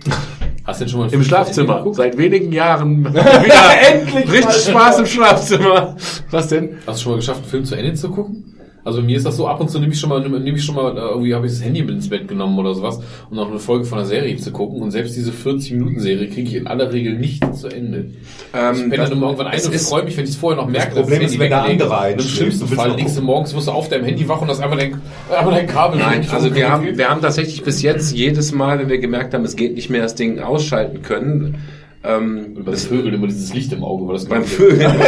Hast 0.64 0.80
du 0.80 0.84
denn 0.84 0.90
schon 0.90 1.00
mal 1.00 1.12
im 1.12 1.24
Schlafzimmer. 1.24 1.84
Seit 1.92 2.16
wenigen 2.16 2.52
Jahren 2.52 3.04
wieder 3.12 4.32
richtig 4.32 4.62
Spaß 4.62 5.00
im 5.00 5.06
Schlafzimmer. 5.06 5.96
Was 6.30 6.48
denn? 6.48 6.78
Hast 6.86 7.00
du 7.00 7.02
schon 7.02 7.12
mal 7.12 7.16
geschafft, 7.16 7.40
einen 7.40 7.50
Film 7.50 7.64
zu 7.64 7.74
Ende 7.74 7.94
zu 7.94 8.10
gucken? 8.10 8.51
Also 8.84 9.00
mir 9.02 9.16
ist 9.16 9.24
das 9.26 9.36
so, 9.36 9.46
ab 9.46 9.60
und 9.60 9.70
zu 9.70 9.78
nehme 9.78 9.92
ich 9.92 10.00
schon 10.00 10.10
mal, 10.10 10.20
nehme 10.28 10.56
ich 10.59 10.64
schon 10.64 10.74
mal, 10.74 10.96
äh, 10.96 11.00
irgendwie 11.00 11.34
habe 11.34 11.46
ich 11.46 11.52
das 11.52 11.62
Handy 11.62 11.82
mit 11.82 11.94
ins 11.94 12.09
Bett 12.09 12.26
genommen 12.26 12.59
oder 12.59 12.74
sowas, 12.74 13.00
um 13.30 13.36
noch 13.36 13.48
eine 13.48 13.59
Folge 13.60 13.84
von 13.84 13.98
einer 13.98 14.06
Serie 14.06 14.36
zu 14.36 14.50
gucken. 14.50 14.82
Und 14.82 14.90
selbst 14.90 15.16
diese 15.16 15.30
40-Minuten-Serie 15.30 16.28
kriege 16.28 16.48
ich 16.48 16.54
in 16.56 16.66
aller 16.66 16.92
Regel 16.92 17.14
nicht 17.18 17.42
zu 17.56 17.68
Ende. 17.68 18.06
ich 18.10 18.59
Ähm, 18.59 18.90
bin 18.90 18.98
das- 18.98 19.09
dann 19.10 19.18
immer 19.18 19.26
irgendwann 19.28 19.46
ein 19.48 19.59
es 19.59 19.66
und 19.66 19.74
freue 19.76 20.04
mich, 20.04 20.16
wenn 20.16 20.24
ich 20.24 20.30
es 20.30 20.36
vorher 20.36 20.60
noch 20.62 20.68
merke. 20.68 20.96
Problem 20.96 21.22
das 21.22 21.32
ist, 21.32 21.38
wenn 21.38 21.50
der 21.50 21.62
andere. 21.62 22.12
Und 22.12 22.12
Im 22.14 22.20
schlimmsten 22.20 22.66
Fall 22.68 22.96
liegst 22.96 23.16
du 23.16 23.22
morgens, 23.22 23.54
wirst 23.54 23.68
du 23.68 23.72
auf 23.72 23.88
deinem 23.88 24.04
Handy 24.04 24.28
wach 24.28 24.40
und 24.42 24.48
hast 24.48 24.60
einmal 24.60 24.78
dein, 24.78 25.00
einmal 25.36 25.54
dein 25.54 25.66
Kabel. 25.66 26.00
Nein, 26.00 26.26
also 26.30 26.54
wir 26.54 26.68
haben, 26.70 26.96
wir 26.98 27.09
haben 27.09 27.20
tatsächlich 27.22 27.62
bis 27.62 27.82
jetzt 27.82 28.12
jedes 28.16 28.52
Mal, 28.52 28.78
wenn 28.80 28.88
wir 28.88 28.98
gemerkt 28.98 29.32
haben, 29.34 29.44
es 29.44 29.54
geht 29.56 29.74
nicht 29.76 29.90
mehr, 29.90 30.02
das 30.02 30.14
Ding 30.16 30.40
ausschalten 30.40 31.02
können. 31.02 31.59
Ähm, 32.04 32.54
Und 32.56 32.64
bei 32.64 32.74
Vögeln 32.74 33.14
immer 33.14 33.26
dieses 33.28 33.54
Licht 33.54 33.72
im 33.72 33.84
Auge, 33.84 34.06
weil 34.06 34.14
das 34.14 34.24
beim 34.26 34.44
Vögeln. 34.44 34.92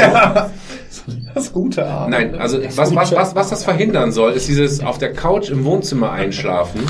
Das 1.34 1.52
gute 1.52 1.84
Abend. 1.84 2.10
Nein, 2.10 2.34
also 2.36 2.58
was, 2.76 2.94
was, 2.94 3.12
was, 3.12 3.34
was 3.34 3.50
das 3.50 3.64
verhindern 3.64 4.12
soll, 4.12 4.32
ist 4.32 4.48
dieses 4.48 4.80
auf 4.80 4.96
der 4.96 5.12
Couch 5.12 5.50
im 5.50 5.64
Wohnzimmer 5.64 6.12
einschlafen, 6.12 6.80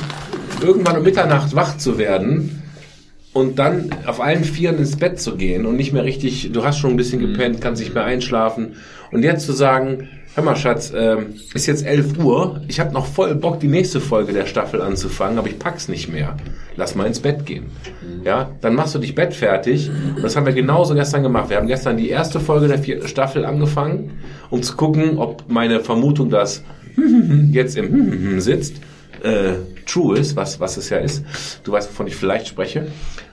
irgendwann 0.63 0.99
um 0.99 1.03
Mitternacht 1.03 1.57
wach 1.57 1.79
zu 1.79 1.99
werden 1.99 2.63
und 3.33 3.59
dann 3.59 3.91
auf 4.07 4.21
allen 4.21 4.45
Vieren 4.45 4.79
ins 4.79 4.97
Bett 4.97 5.19
zu 5.19 5.37
gehen 5.37 5.65
und 5.67 5.77
nicht 5.77 5.93
mehr 5.93 6.05
richtig, 6.05 6.51
du 6.53 6.65
hast 6.65 6.79
schon 6.79 6.91
ein 6.91 6.97
bisschen 6.97 7.21
gepennt, 7.21 7.61
kannst 7.61 7.81
nicht 7.81 7.95
mehr 7.95 8.05
einschlafen 8.05 8.77
und 9.11 9.23
jetzt 9.23 9.47
zu 9.47 9.53
sagen, 9.53 10.09
hör 10.35 10.43
mal 10.43 10.57
Schatz, 10.57 10.93
ähm, 10.95 11.35
ist 11.55 11.67
jetzt 11.67 11.87
11 11.87 12.19
Uhr, 12.19 12.61
ich 12.67 12.81
habe 12.81 12.93
noch 12.93 13.07
voll 13.07 13.35
Bock, 13.35 13.61
die 13.61 13.69
nächste 13.69 14.01
Folge 14.01 14.33
der 14.33 14.47
Staffel 14.47 14.83
anzufangen, 14.83 15.39
aber 15.39 15.49
ich 15.49 15.59
pack's 15.59 15.89
nicht 15.89 16.09
mehr. 16.09 16.37
Lass 16.77 16.95
mal 16.95 17.07
ins 17.07 17.21
Bett 17.21 17.47
gehen. 17.47 17.67
Ja, 18.25 18.51
dann 18.61 18.75
machst 18.75 18.95
du 18.95 18.99
dich 18.99 19.15
Bett 19.15 19.33
fertig. 19.33 19.91
Und 20.17 20.25
das 20.25 20.35
haben 20.35 20.45
wir 20.45 20.53
genauso 20.53 20.95
gestern 20.95 21.23
gemacht. 21.23 21.51
Wir 21.51 21.57
haben 21.57 21.69
gestern 21.69 21.97
die 21.97 22.09
erste 22.09 22.41
Folge 22.41 22.67
der 22.67 22.79
vierten 22.79 23.07
Staffel 23.07 23.45
angefangen, 23.45 24.19
um 24.51 24.63
zu 24.63 24.75
gucken, 24.77 25.19
ob 25.19 25.45
meine 25.49 25.81
Vermutung, 25.81 26.31
dass 26.31 26.65
jetzt 27.53 27.77
im 27.77 28.41
sitzt, 28.41 28.77
äh, 29.23 29.53
true 29.87 30.19
ist, 30.19 30.35
was, 30.35 30.59
was 30.59 30.77
es 30.77 30.91
ja 30.91 30.99
ist. 30.99 31.25
Du 31.63 31.73
weißt, 31.73 31.91
wovon 31.91 32.09
ich 32.09 32.17
vielleicht 32.17 32.49
spreche. 32.49 32.89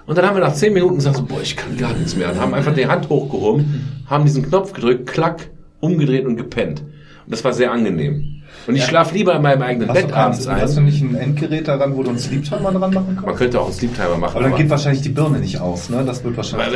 Und 0.05 0.17
dann 0.17 0.25
haben 0.25 0.35
wir 0.35 0.41
nach 0.41 0.53
zehn 0.53 0.73
Minuten 0.73 0.95
gesagt, 0.95 1.17
so, 1.17 1.23
boah, 1.23 1.41
ich 1.41 1.55
kann 1.55 1.77
gar 1.77 1.93
nichts 1.93 2.15
mehr. 2.15 2.31
Und 2.31 2.39
haben 2.39 2.53
einfach 2.53 2.73
die 2.73 2.85
Hand 2.85 3.09
hochgehoben, 3.09 4.03
haben 4.07 4.25
diesen 4.25 4.43
Knopf 4.43 4.73
gedrückt, 4.73 5.07
klack, 5.07 5.49
umgedreht 5.81 6.25
und 6.25 6.37
gepennt. 6.37 6.81
Und 6.81 7.33
das 7.33 7.43
war 7.43 7.53
sehr 7.53 7.71
angenehm. 7.71 8.37
Und 8.67 8.75
ich 8.75 8.83
schlafe 8.83 9.15
lieber 9.15 9.35
in 9.35 9.41
meinem 9.41 9.63
eigenen 9.63 9.89
Hast 9.89 9.97
du, 9.97 10.01
Bett 10.03 10.11
kannst, 10.13 10.47
abends 10.47 10.61
hast 10.63 10.75
du 10.75 10.81
ein. 10.81 10.85
nicht 10.85 11.01
ein 11.01 11.15
Endgerät 11.15 11.67
daran, 11.67 11.95
wo 11.97 12.03
du 12.03 12.09
einen 12.09 12.19
Sleep-Timer 12.19 12.71
dran 12.71 12.93
machen 12.93 13.05
Man 13.15 13.15
kannst? 13.25 13.39
könnte 13.39 13.59
auch 13.59 13.65
einen 13.65 13.73
Sleep-Timer 13.73 14.17
machen. 14.17 14.35
Aber 14.37 14.49
dann 14.49 14.55
geht 14.57 14.69
wahrscheinlich 14.69 15.01
die 15.01 15.09
Birne 15.09 15.39
nicht 15.39 15.59
aus, 15.59 15.89
ne? 15.89 16.03
Das 16.05 16.23
wird 16.23 16.37
wahrscheinlich. 16.37 16.67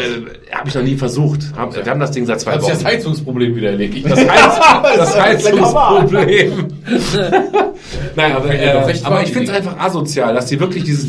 Habe 0.52 0.68
ich 0.70 0.74
noch 0.74 0.82
nie 0.82 0.96
versucht. 0.96 1.42
Hab, 1.56 1.76
wir 1.76 1.86
haben 1.86 2.00
das 2.00 2.10
Ding 2.12 2.26
seit 2.26 2.42
zwei 2.42 2.54
Hat 2.54 2.62
sich 2.62 2.72
das 2.72 2.80
Wochen. 2.84 2.88
Heizungsproblem 2.88 3.56
wieder 3.56 3.70
erledigt. 3.72 4.10
Das, 4.10 4.20
Heiz, 4.20 4.60
das 4.98 5.22
Heizungsproblem. 5.22 6.65
Nein, 8.16 8.32
aber, 8.34 8.54
äh, 8.54 8.70
aber 9.04 9.24
ich 9.24 9.32
finde 9.32 9.52
es 9.52 9.58
einfach 9.58 9.78
asozial, 9.80 10.34
dass 10.34 10.48
die 10.48 10.60
wirklich 10.60 10.84
dieses, 10.84 11.08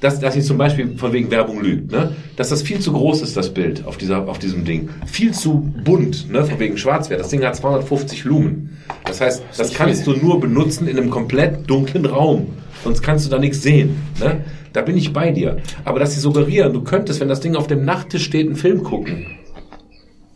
dass, 0.00 0.18
dass 0.18 0.34
sie 0.34 0.40
zum 0.40 0.56
Beispiel 0.56 0.96
von 0.96 1.12
wegen 1.12 1.30
Werbung 1.30 1.60
lügt, 1.60 1.92
ne? 1.92 2.16
Dass 2.36 2.48
das 2.48 2.62
viel 2.62 2.80
zu 2.80 2.92
groß 2.92 3.22
ist, 3.22 3.36
das 3.36 3.52
Bild 3.52 3.84
auf 3.84 3.98
dieser, 3.98 4.26
auf 4.28 4.38
diesem 4.38 4.64
Ding. 4.64 4.88
Viel 5.06 5.32
zu 5.32 5.72
bunt, 5.84 6.30
ne? 6.30 6.44
Von 6.44 6.58
wegen 6.58 6.78
Schwarzwert. 6.78 7.20
Das 7.20 7.28
Ding 7.28 7.44
hat 7.44 7.56
250 7.56 8.24
Lumen. 8.24 8.78
Das 9.04 9.20
heißt, 9.20 9.42
das 9.56 9.74
kannst 9.74 10.06
du 10.06 10.12
nur 10.12 10.40
benutzen 10.40 10.88
in 10.88 10.96
einem 10.96 11.10
komplett 11.10 11.68
dunklen 11.68 12.06
Raum. 12.06 12.48
Sonst 12.82 13.02
kannst 13.02 13.26
du 13.26 13.30
da 13.30 13.38
nichts 13.38 13.62
sehen, 13.62 13.96
ne? 14.20 14.44
Da 14.72 14.82
bin 14.82 14.96
ich 14.96 15.12
bei 15.12 15.32
dir. 15.32 15.58
Aber 15.84 15.98
dass 15.98 16.14
sie 16.14 16.20
suggerieren, 16.20 16.72
du 16.72 16.82
könntest, 16.82 17.20
wenn 17.20 17.28
das 17.28 17.40
Ding 17.40 17.56
auf 17.56 17.66
dem 17.66 17.84
Nachttisch 17.84 18.24
steht, 18.24 18.46
einen 18.46 18.56
Film 18.56 18.82
gucken. 18.82 19.26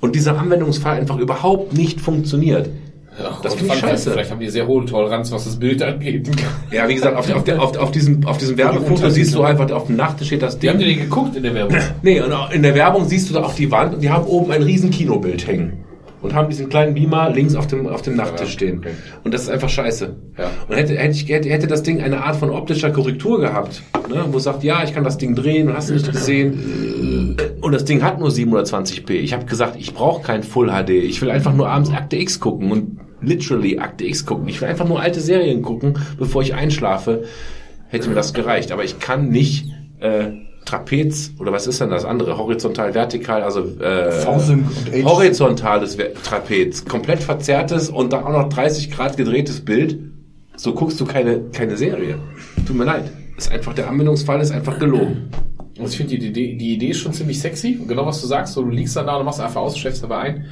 Und 0.00 0.16
dieser 0.16 0.38
Anwendungsfall 0.38 0.98
einfach 0.98 1.18
überhaupt 1.18 1.74
nicht 1.74 2.00
funktioniert. 2.00 2.68
Ach, 3.18 3.40
Das 3.42 3.52
Gott, 3.52 3.58
finde 3.60 3.74
ich 3.74 3.80
fand- 3.80 3.92
scheiße. 3.92 4.10
Vielleicht 4.12 4.30
haben 4.30 4.40
die 4.40 4.48
sehr 4.48 4.66
hohe 4.66 4.84
Toleranz, 4.86 5.30
was 5.32 5.44
das 5.44 5.58
Bild 5.58 5.82
angeht. 5.82 6.30
Ja, 6.70 6.88
wie 6.88 6.94
gesagt, 6.94 7.16
auf, 7.16 7.30
auf, 7.34 7.48
auf, 7.48 7.76
auf 7.76 7.90
diesem, 7.90 8.26
auf 8.26 8.38
diesem 8.38 8.56
Werbefoto 8.56 9.08
siehst 9.10 9.34
du 9.34 9.42
einfach, 9.42 9.70
auf 9.70 9.86
dem 9.86 9.96
Nachttisch 9.96 10.28
steht 10.28 10.42
das 10.42 10.54
haben 10.54 10.60
die 10.60 10.68
Ding. 10.68 10.78
den 10.78 10.98
geguckt 11.00 11.36
in 11.36 11.42
der 11.42 11.54
Werbung? 11.54 11.76
Nee, 12.02 12.20
und 12.20 12.32
in 12.52 12.62
der 12.62 12.74
Werbung 12.74 13.04
siehst 13.06 13.28
du 13.30 13.34
da 13.34 13.42
auf 13.42 13.54
die 13.54 13.70
Wand 13.70 13.94
und 13.94 14.02
die 14.02 14.10
haben 14.10 14.24
oben 14.24 14.50
ein 14.52 14.62
riesen 14.62 14.90
Kinobild 14.90 15.46
hängen. 15.46 15.84
und 16.22 16.34
haben 16.34 16.48
diesen 16.48 16.68
kleinen 16.68 16.94
Beamer 16.94 17.30
links 17.30 17.54
auf 17.56 17.66
dem, 17.66 17.86
auf 17.88 18.00
dem 18.02 18.14
Nachttisch 18.16 18.46
Ja, 18.48 18.52
stehen. 18.52 18.78
okay. 18.78 18.90
Und 19.24 19.34
das 19.34 19.42
ist 19.42 19.48
einfach 19.50 19.68
scheiße. 19.68 20.14
Ja. 20.38 20.50
Und 20.68 20.76
hätte, 20.76 20.94
hätte, 20.96 21.18
hätte, 21.32 21.48
hätte 21.50 21.66
das 21.66 21.82
Ding 21.82 22.00
eine 22.00 22.22
Art 22.24 22.36
von 22.36 22.50
optischer 22.50 22.90
Korrektur 22.90 23.40
gehabt, 23.40 23.82
ne, 24.08 24.24
wo 24.30 24.36
es 24.38 24.44
sagt, 24.44 24.62
ja, 24.64 24.82
ich 24.84 24.94
kann 24.94 25.02
das 25.04 25.18
Ding 25.18 25.34
drehen 25.34 25.68
und 25.68 25.76
hast 25.76 25.90
du 25.90 25.94
nicht 25.94 26.10
gesehen. 26.10 27.36
Und 27.60 27.72
das 27.72 27.84
Ding 27.84 28.02
hat 28.02 28.18
nur 28.20 28.28
720p. 28.30 29.10
Ich 29.14 29.32
habe 29.32 29.44
gesagt, 29.46 29.74
ich 29.78 29.92
brauche 29.94 30.22
kein 30.22 30.42
Full 30.44 30.68
HD. 30.70 30.90
Ich 30.90 31.20
will 31.22 31.30
einfach 31.30 31.52
nur 31.54 31.68
abends 31.68 31.90
Akte 31.90 32.16
X 32.16 32.38
gucken 32.40 32.70
und 32.72 32.98
literally 33.22 33.78
Akte 33.78 34.04
X 34.04 34.26
gucken. 34.26 34.48
Ich 34.48 34.60
will 34.60 34.68
einfach 34.68 34.86
nur 34.86 35.00
alte 35.00 35.20
Serien 35.20 35.62
gucken, 35.62 35.98
bevor 36.18 36.42
ich 36.42 36.54
einschlafe. 36.54 37.24
Hätte 37.88 38.08
mir 38.08 38.14
das 38.14 38.32
gereicht. 38.32 38.72
Aber 38.72 38.84
ich 38.84 38.98
kann 39.00 39.28
nicht 39.28 39.66
äh, 40.00 40.32
Trapez 40.64 41.32
oder 41.38 41.52
was 41.52 41.66
ist 41.66 41.80
denn 41.80 41.90
das 41.90 42.04
andere? 42.04 42.38
Horizontal, 42.38 42.94
vertikal, 42.94 43.42
also 43.42 43.60
äh, 43.80 44.24
horizontales 45.04 45.96
Trapez, 46.22 46.84
komplett 46.84 47.20
verzerrtes 47.20 47.88
und 47.88 48.12
dann 48.12 48.24
auch 48.24 48.32
noch 48.32 48.48
30 48.48 48.90
Grad 48.90 49.16
gedrehtes 49.16 49.64
Bild. 49.64 49.98
So 50.56 50.74
guckst 50.74 51.00
du 51.00 51.04
keine, 51.04 51.40
keine 51.52 51.76
Serie. 51.76 52.18
Tut 52.66 52.76
mir 52.76 52.84
leid. 52.84 53.10
Ist 53.36 53.50
einfach, 53.50 53.74
der 53.74 53.88
Anwendungsfall 53.88 54.40
ist 54.40 54.52
einfach 54.52 54.78
gelogen. 54.78 55.30
Und 55.78 55.88
ich 55.88 55.96
finde 55.96 56.18
die 56.18 56.26
Idee, 56.26 56.54
die 56.54 56.74
Idee 56.74 56.88
ist 56.88 56.98
schon 56.98 57.14
ziemlich 57.14 57.40
sexy. 57.40 57.78
Und 57.80 57.88
genau 57.88 58.04
was 58.04 58.20
du 58.20 58.26
sagst, 58.26 58.52
so, 58.52 58.62
du 58.62 58.68
liegst 58.70 58.94
dann 58.94 59.06
da 59.06 59.16
und 59.16 59.24
machst 59.24 59.40
einfach 59.40 59.62
aus, 59.62 59.78
schläfst 59.78 60.02
dabei 60.02 60.18
ein. 60.18 60.44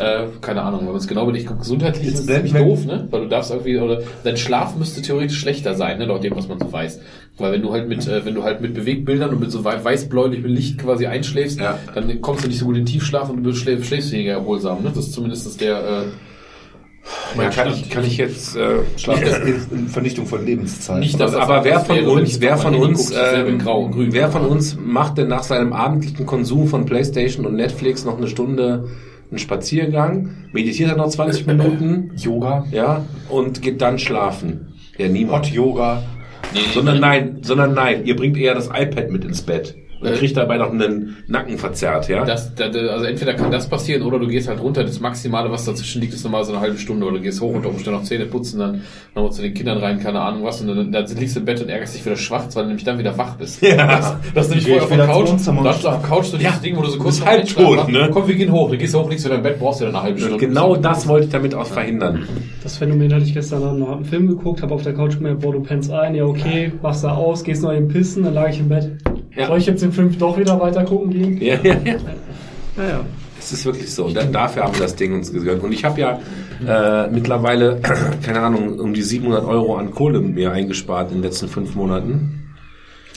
Äh, 0.00 0.26
keine 0.40 0.62
Ahnung, 0.62 0.80
wenn 0.80 0.86
man 0.88 0.96
es 0.96 1.06
genau 1.06 1.26
belegt, 1.26 1.48
gesundheitlich 1.56 2.08
ist 2.08 2.18
es 2.18 2.26
ziemlich 2.26 2.52
doof, 2.52 2.84
ne? 2.84 3.06
Weil 3.10 3.20
du 3.22 3.28
darfst 3.28 3.52
irgendwie, 3.52 3.76
oder 3.78 4.02
dein 4.24 4.36
Schlaf 4.36 4.74
müsste 4.76 5.00
theoretisch 5.00 5.38
schlechter 5.38 5.74
sein, 5.74 5.98
ne, 5.98 6.06
laut 6.06 6.24
dem, 6.24 6.34
was 6.34 6.48
man 6.48 6.58
so 6.58 6.72
weiß. 6.72 7.00
Weil 7.38 7.52
wenn 7.52 7.62
du 7.62 7.70
halt 7.72 7.88
mit, 7.88 8.04
äh, 8.08 8.24
wenn 8.24 8.34
du 8.34 8.42
halt 8.42 8.60
mit 8.60 8.74
Bewegtbildern 8.74 9.30
und 9.30 9.38
mit 9.40 9.52
so 9.52 9.62
wei- 9.62 9.82
weiß-bläulichem 9.84 10.46
Licht 10.46 10.78
quasi 10.78 11.06
einschläfst, 11.06 11.60
Ja. 11.60 11.78
dann 11.94 12.20
kommst 12.20 12.42
du 12.44 12.48
nicht 12.48 12.58
so 12.58 12.64
gut 12.64 12.76
in 12.76 12.82
den 12.84 12.86
Tiefschlaf 12.86 13.30
und 13.30 13.44
du 13.44 13.52
schläfst, 13.54 13.86
schläfst 13.86 14.10
weniger 14.10 14.32
erholsam, 14.32 14.82
ne? 14.82 14.90
Das 14.92 15.06
ist 15.06 15.12
zumindest 15.12 15.60
der, 15.60 15.78
äh, 15.78 16.02
Man 17.36 17.50
kann, 17.50 17.72
ich, 17.72 17.90
kann 17.90 18.04
ich 18.04 18.16
jetzt, 18.16 18.56
äh, 18.56 18.78
Schlaf 18.96 19.20
ist 19.22 19.70
in 19.72 19.88
Vernichtung 19.88 20.26
von 20.26 20.44
Lebenszeit. 20.44 21.00
Nicht, 21.00 21.20
das 21.20 21.34
aber 21.34 21.64
wer 21.64 21.80
von 21.80 22.04
uns, 22.04 22.40
wer 22.40 22.56
von 22.56 22.74
uns, 22.74 23.12
ähm, 23.12 23.58
Grau 23.58 23.88
Grün. 23.88 24.12
wer 24.12 24.30
von 24.30 24.46
uns 24.46 24.76
macht 24.80 25.18
denn 25.18 25.28
nach 25.28 25.42
seinem 25.42 25.72
abendlichen 25.72 26.26
Konsum 26.26 26.66
von 26.66 26.86
Playstation 26.86 27.44
und 27.44 27.56
Netflix 27.56 28.04
noch 28.04 28.16
eine 28.16 28.28
Stunde 28.28 28.88
einen 29.30 29.38
Spaziergang, 29.38 30.30
meditiert 30.52 30.90
er 30.90 30.96
noch 30.96 31.08
20 31.08 31.46
Minuten, 31.46 32.12
Yoga, 32.16 32.66
ja, 32.70 33.04
und 33.28 33.62
geht 33.62 33.80
dann 33.80 33.98
schlafen? 33.98 34.74
Ja, 34.96 35.08
niemand. 35.08 35.46
Hot 35.46 35.52
Yoga. 35.52 36.02
Sondern 36.72 37.00
nein, 37.00 37.38
sondern 37.42 37.74
nein, 37.74 38.04
ihr 38.04 38.14
bringt 38.14 38.36
eher 38.36 38.54
das 38.54 38.68
iPad 38.68 39.10
mit 39.10 39.24
ins 39.24 39.42
Bett. 39.42 39.74
Und 40.04 40.14
kriegt 40.14 40.36
dabei 40.36 40.56
noch 40.58 40.70
einen 40.70 41.16
Nacken 41.26 41.58
verzerrt, 41.58 42.08
ja? 42.08 42.24
Das, 42.24 42.54
das, 42.54 42.74
also 42.76 43.04
entweder 43.04 43.34
kann 43.34 43.50
das 43.50 43.68
passieren 43.68 44.02
oder 44.02 44.18
du 44.18 44.26
gehst 44.26 44.48
halt 44.48 44.60
runter. 44.60 44.84
Das 44.84 45.00
Maximale, 45.00 45.50
was 45.50 45.64
dazwischen 45.64 46.00
liegt, 46.00 46.14
ist 46.14 46.24
normal 46.24 46.44
so 46.44 46.52
eine 46.52 46.60
halbe 46.60 46.78
Stunde. 46.78 47.06
Oder 47.06 47.16
du 47.16 47.22
gehst 47.22 47.40
hoch 47.40 47.54
unter 47.54 47.68
Umständen 47.68 47.98
noch 47.98 48.04
Zähne 48.06 48.26
putzen, 48.26 48.58
dann 48.58 48.82
nochmal 49.14 49.32
zu 49.32 49.42
den 49.42 49.54
Kindern 49.54 49.78
rein, 49.78 50.00
keine 50.00 50.20
Ahnung 50.20 50.44
was. 50.44 50.60
Und 50.60 50.68
dann, 50.68 50.92
dann 50.92 51.06
liegst 51.16 51.36
du 51.36 51.40
im 51.40 51.46
Bett 51.46 51.60
und 51.60 51.68
ärgerst 51.68 51.94
dich 51.94 52.04
wieder 52.04 52.16
schwarz, 52.16 52.54
weil 52.56 52.64
du 52.64 52.68
nämlich 52.68 52.84
dann 52.84 52.98
wieder 52.98 53.16
wach 53.16 53.36
bist. 53.36 53.62
Ja. 53.62 53.86
Das, 53.86 54.16
das 54.34 54.46
ist 54.46 54.50
nämlich 54.50 54.68
vorher 54.68 54.82
auf 54.84 54.88
der 54.90 55.06
Couch. 55.06 55.48
Und 55.48 55.66
hast 55.68 55.84
du 55.84 55.88
auf 55.88 56.00
der 56.00 56.08
Couch 56.08 56.24
so 56.26 56.36
dieses 56.36 56.60
Ding, 56.60 56.76
wo 56.76 56.82
du 56.82 56.88
so 56.88 56.98
kurz 56.98 57.24
halbtot, 57.24 57.76
machst. 57.76 57.90
ne? 57.90 58.10
Komm, 58.12 58.28
wir 58.28 58.34
gehen 58.34 58.52
hoch. 58.52 58.70
Du 58.70 58.76
gehst 58.76 58.94
hoch, 58.94 59.08
liegst 59.08 59.24
wieder 59.24 59.36
im 59.36 59.42
Bett, 59.42 59.58
brauchst 59.58 59.80
du 59.80 59.86
dann 59.86 59.94
eine 59.94 60.04
halbe 60.04 60.20
Stunde. 60.20 60.38
Genau 60.38 60.76
das 60.76 61.08
wollte 61.08 61.26
ich 61.26 61.32
damit 61.32 61.54
auch 61.54 61.66
verhindern. 61.66 62.22
Das 62.62 62.76
Phänomen 62.76 63.12
hatte 63.12 63.24
ich 63.24 63.34
gestern 63.34 63.62
Abend 63.62 63.80
noch. 63.80 63.96
Einen 63.96 64.04
Film 64.04 64.26
geguckt, 64.26 64.62
habe 64.62 64.74
auf 64.74 64.82
der 64.82 64.94
Couch 64.94 65.16
gemerkt, 65.16 65.40
boah, 65.40 65.52
du 65.52 65.60
pennst 65.60 65.90
ein, 65.90 66.14
ja 66.14 66.24
okay, 66.24 66.72
wachst 66.82 67.04
da 67.04 67.12
aus, 67.14 67.44
gehst 67.44 67.62
noch 67.62 67.72
eben 67.72 67.88
pissen, 67.88 68.24
dann 68.24 68.34
lag 68.34 68.48
ich 68.50 68.60
im 68.60 68.68
Bett. 68.68 68.90
Ja. 69.36 69.48
Soll 69.48 69.58
ich 69.58 69.66
jetzt 69.66 69.82
den 69.82 69.92
Film 69.94 70.18
doch 70.18 70.36
wieder 70.38 70.60
weiter 70.60 70.84
gucken 70.84 71.10
gehen? 71.10 71.40
Ja, 71.40 71.56
ja, 71.62 71.74
ja. 71.84 71.96
Naja. 72.76 73.00
Es 73.38 73.52
ist 73.52 73.64
wirklich 73.66 73.92
so. 73.92 74.08
Da, 74.08 74.24
dafür 74.24 74.64
haben 74.64 74.74
wir 74.74 74.80
das 74.80 74.96
Ding 74.96 75.12
uns 75.12 75.30
gegönnt. 75.32 75.62
Und 75.62 75.72
ich 75.72 75.84
habe 75.84 76.00
ja 76.00 76.18
äh, 76.66 77.10
mittlerweile, 77.10 77.80
keine 78.22 78.40
Ahnung, 78.40 78.78
um 78.80 78.94
die 78.94 79.02
700 79.02 79.44
Euro 79.44 79.76
an 79.76 79.90
Kohle 79.90 80.20
mir 80.20 80.52
eingespart 80.52 81.10
in 81.10 81.18
den 81.18 81.24
letzten 81.24 81.48
fünf 81.48 81.74
Monaten. 81.74 82.54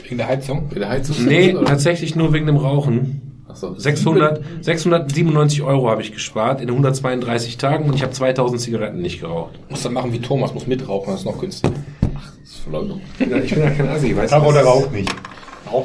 Wegen 0.03 0.17
der 0.17 0.27
Heizung? 0.27 0.69
Wieder 0.73 0.89
Heizung? 0.89 1.15
Nee, 1.25 1.55
oder? 1.55 1.65
tatsächlich 1.65 2.15
nur 2.15 2.33
wegen 2.33 2.45
dem 2.45 2.57
Rauchen. 2.57 3.21
Ach 3.49 3.55
so. 3.55 3.73
600, 3.77 4.41
697 4.61 5.61
Euro 5.61 5.89
habe 5.89 6.01
ich 6.01 6.11
gespart 6.11 6.61
in 6.61 6.69
132 6.69 7.57
Tagen 7.57 7.85
und 7.85 7.95
ich 7.95 8.03
habe 8.03 8.11
2000 8.11 8.59
Zigaretten 8.59 9.01
nicht 9.01 9.21
geraucht. 9.21 9.57
Muss 9.69 9.83
dann 9.83 9.93
machen 9.93 10.11
wie 10.11 10.19
Thomas, 10.19 10.53
muss 10.53 10.67
mitrauchen, 10.67 11.11
das 11.11 11.21
ist 11.21 11.25
noch 11.25 11.39
günstiger. 11.39 11.73
Das 12.01 12.49
ist 12.49 12.57
Verleugnung. 12.59 13.01
Ja, 13.19 13.37
ich 13.37 13.53
bin 13.53 13.63
ja 13.63 13.69
kein 13.69 13.87
Assi, 13.87 14.15
weißt 14.15 14.33
Aber 14.33 14.47
du? 14.47 14.53
der 14.53 14.63
raucht 14.63 14.91
nicht. 14.91 15.13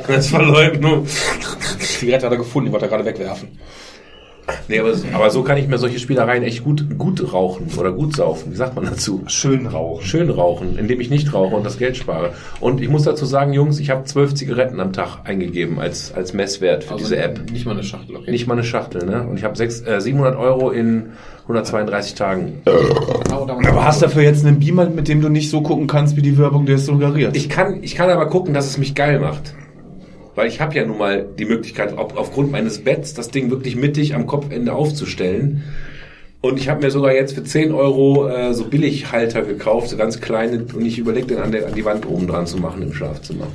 Das 0.09 0.25
ist 0.27 0.31
Verleugnung. 0.31 1.07
Die 1.81 1.85
Zigarette 1.85 2.27
hat 2.27 2.33
er 2.33 2.39
gefunden, 2.39 2.67
die 2.69 2.73
wollte 2.73 2.87
er 2.87 2.91
gerade 2.91 3.05
wegwerfen. 3.05 3.49
Nee, 4.67 4.81
aber, 4.81 4.93
aber 5.13 5.31
so 5.31 5.45
kann 5.45 5.57
ich 5.57 5.69
mir 5.69 5.79
solche 5.79 6.01
Spielereien 6.01 6.43
echt 6.43 6.65
gut, 6.65 6.99
gut 6.99 7.33
rauchen 7.33 7.69
oder 7.79 7.93
gut 7.93 8.17
saufen. 8.17 8.51
Wie 8.53 8.57
sagt 8.57 8.75
man 8.75 8.85
dazu? 8.85 9.23
Schön 9.29 9.67
rauchen. 9.69 10.05
Schön 10.05 10.31
rauchen, 10.31 10.77
indem 10.79 11.01
ich 11.01 11.11
nicht 11.11 11.33
rauche 11.33 11.55
und 11.55 11.65
das 11.65 11.79
Geld 11.79 11.97
spare. 11.97 12.33
Und 12.59 12.81
ich 12.81 12.89
muss 12.89 13.05
dazu 13.05 13.25
sagen, 13.25 13.53
Jungs, 13.53 13.79
ich 13.79 13.91
habe 13.91 14.05
zwölf 14.05 14.35
Zigaretten 14.35 14.81
am 14.81 14.93
Tag 14.93 15.19
eingegeben 15.25 15.79
als, 15.79 16.13
als 16.13 16.33
Messwert 16.33 16.83
für 16.83 16.95
Also 16.95 17.05
diese 17.05 17.19
App. 17.19 17.41
Nicht 17.53 17.67
mal 17.67 17.73
eine 17.73 17.85
Schachtel, 17.85 18.17
okay. 18.17 18.31
Nicht 18.33 18.49
mal 18.49 18.55
eine 18.55 18.65
Schachtel, 18.65 19.07
ne? 19.07 19.23
Und 19.29 19.37
ich 19.39 19.45
habe 19.45 19.57
sechs- 19.57 19.81
äh, 19.87 20.01
700 20.01 20.37
Euro 20.37 20.71
in 20.71 21.13
132 21.43 22.15
Tagen. 22.15 22.63
Aber 23.31 23.85
hast 23.85 24.03
dafür 24.03 24.23
jetzt 24.23 24.45
einen 24.45 24.59
Beamer, 24.59 24.87
mit 24.87 25.07
dem 25.07 25.21
du 25.21 25.29
nicht 25.29 25.51
so 25.51 25.61
gucken 25.63 25.87
kannst, 25.87 26.17
wie 26.17 26.23
die 26.23 26.37
Werbung 26.37 26.67
dir 26.67 26.75
es 26.75 26.87
suggeriert? 26.87 27.37
Ich 27.37 27.49
kann, 27.49 27.83
ich 27.85 27.95
kann 27.95 28.11
aber 28.11 28.27
gucken, 28.27 28.55
dass 28.55 28.67
es 28.67 28.77
mich 28.77 28.95
geil 28.97 29.21
macht. 29.21 29.55
Weil 30.35 30.49
ich 30.49 30.61
habe 30.61 30.75
ja 30.75 30.85
nun 30.85 30.99
mal 30.99 31.27
die 31.39 31.45
Möglichkeit, 31.45 31.97
auf, 31.99 32.17
aufgrund 32.17 32.51
meines 32.51 32.83
Betts 32.85 33.15
das 33.15 33.29
Ding 33.29 33.51
wirklich 33.51 33.77
mittig 33.77 34.15
am 34.15 34.27
Kopfende 34.27 34.73
aufzustellen. 34.73 35.63
Und 36.41 36.59
ich 36.59 36.69
habe 36.69 36.83
mir 36.83 36.91
sogar 36.91 37.15
jetzt 37.15 37.35
für 37.35 37.45
10 37.45 37.73
Euro 37.73 38.29
äh, 38.29 38.53
so 38.53 38.65
Billighalter 38.65 39.43
gekauft, 39.43 39.91
so 39.91 39.97
ganz 39.97 40.21
kleine, 40.21 40.65
und 40.75 40.85
ich 40.85 40.99
überlege 40.99 41.35
dann 41.35 41.45
an, 41.45 41.53
der, 41.53 41.69
an 41.69 41.75
die 41.75 41.85
Wand 41.85 42.07
oben 42.07 42.27
dran 42.27 42.47
zu 42.47 42.59
machen 42.59 42.83
im 42.83 42.93
Schlafzimmer. 42.93 43.47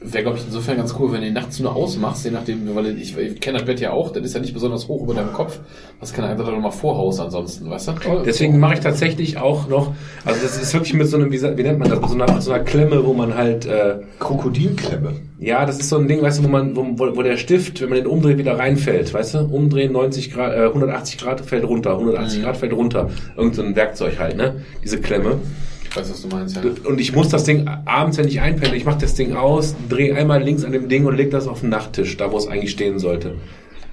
Wäre, 0.00 0.22
glaube 0.22 0.38
ich, 0.38 0.44
insofern 0.44 0.76
ganz 0.76 0.94
cool, 1.00 1.10
wenn 1.10 1.22
du 1.22 1.26
ihn 1.26 1.32
nachts 1.32 1.58
nur 1.58 1.74
ausmachst, 1.74 2.24
je 2.24 2.30
nachdem, 2.30 2.72
weil 2.76 2.96
ich, 2.98 3.18
ich 3.18 3.40
kenne 3.40 3.58
das 3.58 3.66
Bett 3.66 3.80
ja 3.80 3.90
auch, 3.90 4.12
das 4.12 4.22
ist 4.22 4.32
ja 4.32 4.40
nicht 4.40 4.54
besonders 4.54 4.86
hoch 4.86 5.02
über 5.02 5.12
deinem 5.12 5.32
Kopf. 5.32 5.58
Das 5.98 6.12
kann 6.12 6.24
einfach 6.24 6.48
noch 6.48 6.60
mal 6.60 6.70
Vorhaus 6.70 7.18
ansonsten, 7.18 7.68
weißt 7.68 7.88
du? 7.88 7.92
Deswegen 8.24 8.60
mache 8.60 8.74
ich 8.74 8.80
tatsächlich 8.80 9.38
auch 9.38 9.66
noch, 9.68 9.94
also 10.24 10.40
das 10.40 10.56
ist 10.62 10.72
wirklich 10.72 10.94
mit 10.94 11.08
so 11.08 11.16
einem, 11.16 11.32
wie, 11.32 11.62
nennt 11.62 11.80
man 11.80 11.90
das, 11.90 12.00
mit 12.00 12.10
so 12.10 12.14
einer, 12.14 12.32
mit 12.32 12.42
so 12.42 12.52
einer 12.52 12.62
Klemme, 12.62 13.04
wo 13.04 13.12
man 13.12 13.34
halt, 13.34 13.66
äh, 13.66 13.96
Krokodilklemme. 14.20 15.14
ja, 15.40 15.66
das 15.66 15.80
ist 15.80 15.88
so 15.88 15.98
ein 15.98 16.06
Ding, 16.06 16.22
weißt 16.22 16.38
du, 16.38 16.44
wo 16.44 16.48
man, 16.48 16.76
wo, 16.76 17.16
wo 17.16 17.22
der 17.22 17.36
Stift, 17.36 17.80
wenn 17.80 17.88
man 17.88 17.98
den 17.98 18.06
umdreht, 18.06 18.38
wieder 18.38 18.56
reinfällt, 18.56 19.12
weißt 19.12 19.34
du, 19.34 19.38
umdrehen 19.46 19.90
90 19.90 20.32
Grad, 20.32 20.54
äh, 20.54 20.66
180 20.66 21.18
Grad 21.18 21.40
fällt 21.40 21.64
runter, 21.64 21.94
180 21.94 22.42
Grad 22.44 22.56
fällt 22.56 22.72
runter, 22.72 23.10
irgend 23.36 23.56
so 23.56 23.62
ein 23.62 23.74
Werkzeug 23.74 24.20
halt, 24.20 24.36
ne, 24.36 24.62
diese 24.84 25.00
Klemme. 25.00 25.40
Ich 25.90 25.96
weiß, 25.96 26.10
was 26.10 26.22
du 26.22 26.28
meinst, 26.28 26.56
ja. 26.56 26.62
Und 26.84 27.00
ich 27.00 27.14
muss 27.14 27.28
das 27.28 27.44
Ding 27.44 27.66
abends, 27.86 28.18
wenn 28.18 28.28
ich 28.28 28.40
einpenne, 28.40 28.76
ich 28.76 28.84
mache 28.84 28.98
das 29.00 29.14
Ding 29.14 29.34
aus, 29.34 29.74
drehe 29.88 30.14
einmal 30.14 30.42
links 30.42 30.64
an 30.64 30.72
dem 30.72 30.88
Ding 30.88 31.06
und 31.06 31.16
leg 31.16 31.30
das 31.30 31.46
auf 31.46 31.60
den 31.60 31.70
Nachttisch, 31.70 32.16
da 32.16 32.30
wo 32.30 32.36
es 32.36 32.46
eigentlich 32.46 32.70
stehen 32.70 32.98
sollte. 32.98 33.36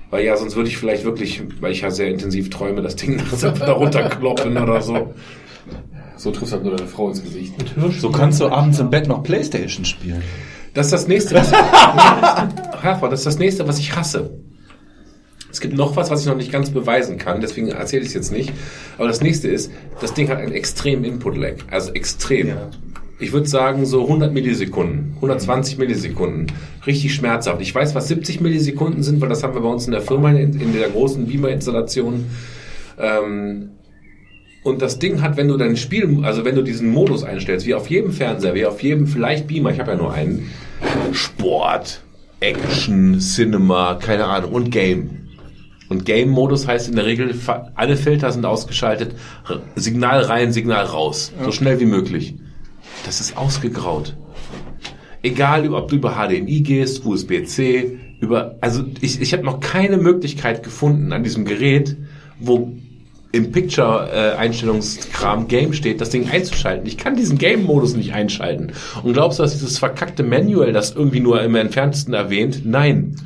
Weil 0.10 0.26
ja, 0.26 0.38
sonst 0.38 0.56
würde 0.56 0.70
ich 0.70 0.78
vielleicht 0.78 1.04
wirklich, 1.04 1.42
weil 1.60 1.72
ich 1.72 1.82
ja 1.82 1.92
sehr 1.92 2.08
intensiv 2.08 2.50
träume, 2.50 2.82
das 2.82 2.96
Ding 2.96 3.16
nachts 3.18 3.44
einfach 3.44 3.66
da 3.66 3.74
runterkloppen 3.74 4.58
oder 4.58 4.82
so. 4.82 5.14
So 6.18 6.32
triffst 6.32 6.54
halt 6.54 6.64
nur 6.64 6.76
deine 6.76 6.88
Frau 6.88 7.10
ins 7.10 7.24
Gesicht. 7.24 7.54
So 8.00 8.10
kannst 8.10 8.40
du 8.40 8.48
abends 8.48 8.80
im 8.80 8.90
Bett 8.90 9.08
noch 9.08 9.24
Playstation 9.24 9.86
spielen. 9.86 10.24
Das 10.74 10.88
ist 10.88 10.92
das 10.92 11.08
nächste, 11.08 11.36
was 11.36 11.52
das 12.82 13.20
ist 13.20 13.26
das 13.26 13.40
nächste, 13.40 13.68
was 13.68 13.80
ich 13.80 13.96
hasse. 13.96 14.32
Es 15.56 15.62
gibt 15.62 15.74
noch 15.74 15.96
was, 15.96 16.12
was 16.12 16.20
ich 16.20 16.28
noch 16.28 16.36
nicht 16.36 16.52
ganz 16.52 16.70
beweisen 16.70 17.18
kann, 17.18 17.40
deswegen 17.40 17.70
erzähle 17.70 18.02
ich 18.02 18.10
es 18.10 18.14
jetzt 18.14 18.34
nicht. 18.34 18.52
Aber 18.98 19.08
das 19.08 19.22
nächste 19.22 19.48
ist, 19.48 19.72
das 20.02 20.14
Ding 20.14 20.28
hat 20.28 20.40
einen 20.40 20.52
extremen 20.52 21.06
Input-Lag. 21.06 21.54
Also 21.72 21.94
extrem. 21.94 22.50
Ja. 22.50 22.70
Ich 23.20 23.32
würde 23.32 23.48
sagen 23.48 23.86
so 23.86 24.02
100 24.02 24.34
Millisekunden, 24.34 25.14
120 25.16 25.78
Millisekunden. 25.78 26.52
Richtig 26.86 27.14
schmerzhaft. 27.14 27.62
Ich 27.62 27.74
weiß, 27.74 27.96
was 27.96 28.10
70 28.10 28.42
Millisekunden 28.42 29.02
sind, 29.02 29.22
weil 29.22 29.30
das 29.30 29.44
haben 29.44 29.54
wir 29.54 29.62
bei 29.62 29.70
uns 29.70 29.86
in 29.86 29.94
der 29.94 30.02
Firma 30.02 30.30
in, 30.32 30.60
in 30.60 30.74
der 30.74 30.90
großen 30.90 31.26
Beamer-Installation. 31.26 32.26
Ähm, 33.00 33.70
und 34.66 34.82
das 34.82 35.00
Ding 35.00 35.22
hat, 35.22 35.38
wenn 35.38 35.48
du 35.48 35.56
dein 35.56 35.78
Spiel, 35.78 36.20
also 36.24 36.44
wenn 36.44 36.56
du 36.56 36.64
diesen 36.64 36.90
Modus 36.90 37.24
einstellst, 37.24 37.66
wie 37.66 37.76
auf 37.76 37.90
jedem 37.90 38.12
Fernseher, 38.12 38.56
wie 38.56 38.66
auf 38.66 38.84
jedem 38.84 39.08
vielleicht 39.08 39.48
Beamer, 39.48 39.72
ich 39.72 39.80
habe 39.80 39.92
ja 39.92 39.98
nur 39.98 40.14
einen, 40.14 40.52
Sport, 41.14 42.02
Action, 42.42 43.20
Cinema, 43.22 43.96
keine 43.96 44.26
Ahnung, 44.26 44.52
und 44.52 44.70
Game. 44.70 45.25
Und 45.90 46.06
Game-Modus 46.06 46.68
heißt 46.68 46.90
in 46.90 46.96
der 46.96 47.06
Regel, 47.06 47.36
alle 47.76 47.98
Filter 47.98 48.32
sind 48.32 48.46
ausgeschaltet, 48.46 49.16
Signal 49.76 50.22
rein, 50.22 50.52
Signal 50.52 50.86
raus, 50.86 51.32
so 51.44 51.52
schnell 51.52 51.80
wie 51.80 51.86
möglich. 51.86 52.36
Das 53.06 53.22
ist 53.22 53.38
ausgegraut. 53.38 54.16
Egal, 55.22 55.68
ob 55.74 55.90
du 55.90 55.96
über 55.96 56.16
HDMI 56.16 56.62
gehst, 56.62 57.06
USB-C, 57.06 58.00
über, 58.20 58.56
also 58.62 58.84
ich, 59.02 59.22
ich 59.22 59.34
habe 59.34 59.44
noch 59.44 59.60
keine 59.60 59.98
Möglichkeit 59.98 60.64
gefunden 60.64 61.14
an 61.14 61.24
diesem 61.24 61.46
Gerät, 61.46 61.98
wo 62.40 62.74
im 63.32 63.52
Picture-Einstellungskram 63.52 65.48
Game 65.48 65.74
steht, 65.74 66.00
das 66.00 66.10
Ding 66.10 66.30
einzuschalten. 66.30 66.88
Ich 66.88 66.98
kann 66.98 67.18
diesen 67.18 67.38
Game-Modus 67.38 67.96
nicht 67.96 68.14
einschalten. 68.14 68.72
Und 69.04 69.14
glaubst 69.14 69.40
du, 69.40 69.44
dass 69.44 69.52
dieses 69.54 69.78
verkackte 69.78 70.24
Manual 70.24 70.72
das 70.72 70.96
irgendwie 70.96 71.20
nur 71.20 71.42
im 71.44 71.56
entferntesten 71.56 72.14
erwähnt? 72.14 72.62
Nein. 72.66 73.18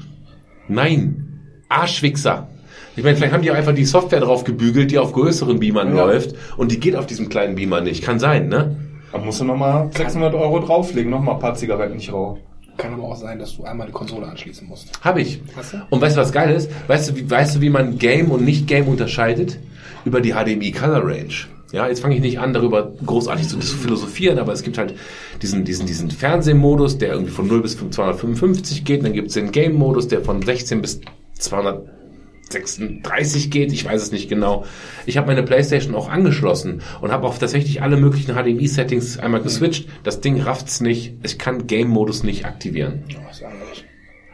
Nein. 0.67 1.28
Arschwichser. 1.69 2.47
Ich 2.95 3.03
meine, 3.03 3.15
vielleicht 3.15 3.33
haben 3.33 3.43
die 3.43 3.51
auch 3.51 3.55
einfach 3.55 3.73
die 3.73 3.85
Software 3.85 4.19
drauf 4.19 4.43
gebügelt, 4.43 4.91
die 4.91 4.97
auf 4.97 5.13
größeren 5.13 5.59
Beamern 5.59 5.95
Ja. 5.95 6.05
läuft 6.05 6.35
und 6.57 6.71
die 6.71 6.79
geht 6.79 6.95
auf 6.95 7.05
diesem 7.05 7.29
kleinen 7.29 7.55
Beamer 7.55 7.79
nicht. 7.81 8.03
Kann 8.03 8.19
sein, 8.19 8.49
ne? 8.49 8.75
Da 9.11 9.17
musst 9.19 9.39
du 9.39 9.45
nochmal 9.45 9.89
600 9.95 10.33
Euro 10.33 10.59
drauflegen, 10.59 11.09
nochmal 11.09 11.35
ein 11.35 11.39
paar 11.41 11.55
Zigaretten 11.55 11.95
nicht 11.95 12.11
rauchen. 12.11 12.41
Kann 12.77 12.93
aber 12.93 13.03
auch 13.03 13.15
sein, 13.15 13.39
dass 13.39 13.55
du 13.57 13.63
einmal 13.63 13.87
die 13.87 13.93
Konsole 13.93 14.25
anschließen 14.27 14.67
musst. 14.67 14.89
Hab 15.03 15.17
ich. 15.17 15.41
Hast 15.55 15.73
du? 15.73 15.77
Und 15.89 16.01
weißt 16.01 16.15
du, 16.15 16.21
was 16.21 16.31
geil 16.31 16.53
ist? 16.55 16.69
Weißt 16.87 17.09
du, 17.09 17.15
wie, 17.15 17.29
weißt 17.29 17.55
du, 17.57 17.61
wie 17.61 17.69
man 17.69 17.97
Game 17.97 18.31
und 18.31 18.43
Nicht-Game 18.45 18.87
unterscheidet? 18.87 19.59
Über 20.05 20.21
die 20.21 20.31
HDMI 20.33 20.71
Color 20.71 21.03
Range. 21.05 21.33
Ja, 21.73 21.87
jetzt 21.87 21.99
fange 21.99 22.15
ich 22.15 22.21
nicht 22.21 22.39
an, 22.39 22.53
darüber 22.53 22.91
großartig 23.05 23.47
zu 23.47 23.59
philosophieren, 23.59 24.39
aber 24.39 24.53
es 24.53 24.63
gibt 24.63 24.77
halt 24.77 24.95
diesen, 25.41 25.65
diesen, 25.65 25.85
diesen 25.85 26.09
Fernsehmodus, 26.09 26.97
der 26.97 27.09
irgendwie 27.11 27.31
von 27.31 27.47
0 27.47 27.61
bis 27.61 27.77
255 27.77 28.85
geht. 28.85 29.03
Dann 29.03 29.13
gibt 29.13 29.27
es 29.27 29.33
den 29.35 29.51
Game-Modus, 29.51 30.07
der 30.07 30.21
von 30.21 30.41
16 30.41 30.81
bis 30.81 31.01
236 31.39 33.51
geht. 33.51 33.71
Ich 33.73 33.85
weiß 33.85 34.01
es 34.01 34.11
nicht 34.11 34.29
genau. 34.29 34.65
Ich 35.05 35.17
habe 35.17 35.27
meine 35.27 35.43
Playstation 35.43 35.95
auch 35.95 36.09
angeschlossen 36.09 36.81
und 37.01 37.11
habe 37.11 37.27
auf 37.27 37.39
tatsächlich 37.39 37.81
alle 37.81 37.97
möglichen 37.97 38.33
HDMI-Settings 38.35 39.19
einmal 39.19 39.41
geswitcht. 39.41 39.87
Das 40.03 40.21
Ding 40.21 40.41
rafft's 40.41 40.81
nicht. 40.81 41.13
Ich 41.23 41.37
kann 41.37 41.67
Game-Modus 41.67 42.23
nicht 42.23 42.45
aktivieren. 42.45 43.03
Ärgerlich. 43.41 43.85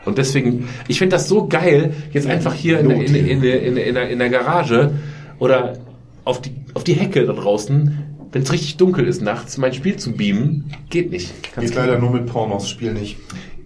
Und 0.05 0.17
deswegen, 0.19 0.69
ich 0.87 0.99
finde 0.99 1.15
das 1.15 1.27
so 1.27 1.47
geil, 1.47 1.93
jetzt 2.11 2.27
einfach 2.27 2.53
hier 2.53 2.79
in, 2.79 2.89
der- 2.89 2.97
in, 2.99 3.15
in, 3.15 3.25
in, 3.25 3.43
in, 3.43 3.77
in, 3.77 3.93
der, 3.95 4.09
in 4.09 4.19
der 4.19 4.29
Garage 4.29 4.91
oder 5.39 5.79
auf 6.25 6.41
die, 6.41 6.51
auf 6.75 6.83
die 6.83 6.93
Hecke 6.93 7.25
da 7.25 7.33
draußen, 7.33 8.03
wenn 8.31 8.41
es 8.43 8.51
richtig 8.51 8.77
dunkel 8.77 9.07
ist 9.07 9.21
nachts, 9.23 9.57
mein 9.57 9.73
Spiel 9.73 9.95
zu 9.95 10.11
beamen, 10.11 10.71
geht 10.89 11.09
nicht. 11.09 11.31
Kannst 11.53 11.71
Geht 11.73 11.79
leider 11.79 11.97
nur 11.97 12.11
mit 12.11 12.27
Pornos, 12.27 12.69
Spiel 12.69 12.93
nicht. 12.93 13.17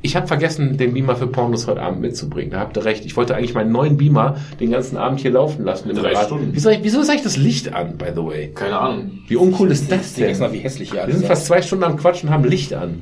Ich 0.01 0.15
habe 0.15 0.27
vergessen, 0.27 0.77
den 0.77 0.93
Beamer 0.93 1.15
für 1.15 1.27
Pornos 1.27 1.67
heute 1.67 1.81
Abend 1.81 2.01
mitzubringen. 2.01 2.51
Da 2.51 2.59
habt 2.59 2.77
ihr 2.77 2.85
recht. 2.85 3.05
Ich 3.05 3.17
wollte 3.17 3.35
eigentlich 3.35 3.53
meinen 3.53 3.71
neuen 3.71 3.97
Beamer 3.97 4.37
den 4.59 4.71
ganzen 4.71 4.95
Abend 4.97 5.19
hier 5.19 5.31
laufen 5.31 5.65
lassen. 5.65 5.89
Im 5.89 5.95
Drei 5.97 6.11
Garage. 6.13 6.27
Stunden. 6.27 6.49
Wieso, 6.53 6.69
wieso 6.81 7.01
ist 7.01 7.09
eigentlich 7.09 7.23
das 7.23 7.37
Licht 7.37 7.73
an, 7.73 7.97
by 7.97 8.05
the 8.15 8.23
way? 8.23 8.51
Keine 8.55 8.79
Ahnung. 8.79 9.11
Wie 9.27 9.35
uncool 9.35 9.71
ist 9.71 9.91
das 9.91 10.13
denn? 10.13 10.37
mal, 10.39 10.53
wie 10.53 10.59
hässlich 10.59 10.91
hier 10.91 11.05
Wir 11.05 11.13
sind 11.13 11.23
ist. 11.23 11.27
fast 11.27 11.45
zwei 11.47 11.61
Stunden 11.61 11.83
am 11.83 11.97
Quatschen 11.97 12.29
und 12.29 12.35
haben 12.35 12.45
Licht 12.45 12.73
an. 12.73 13.01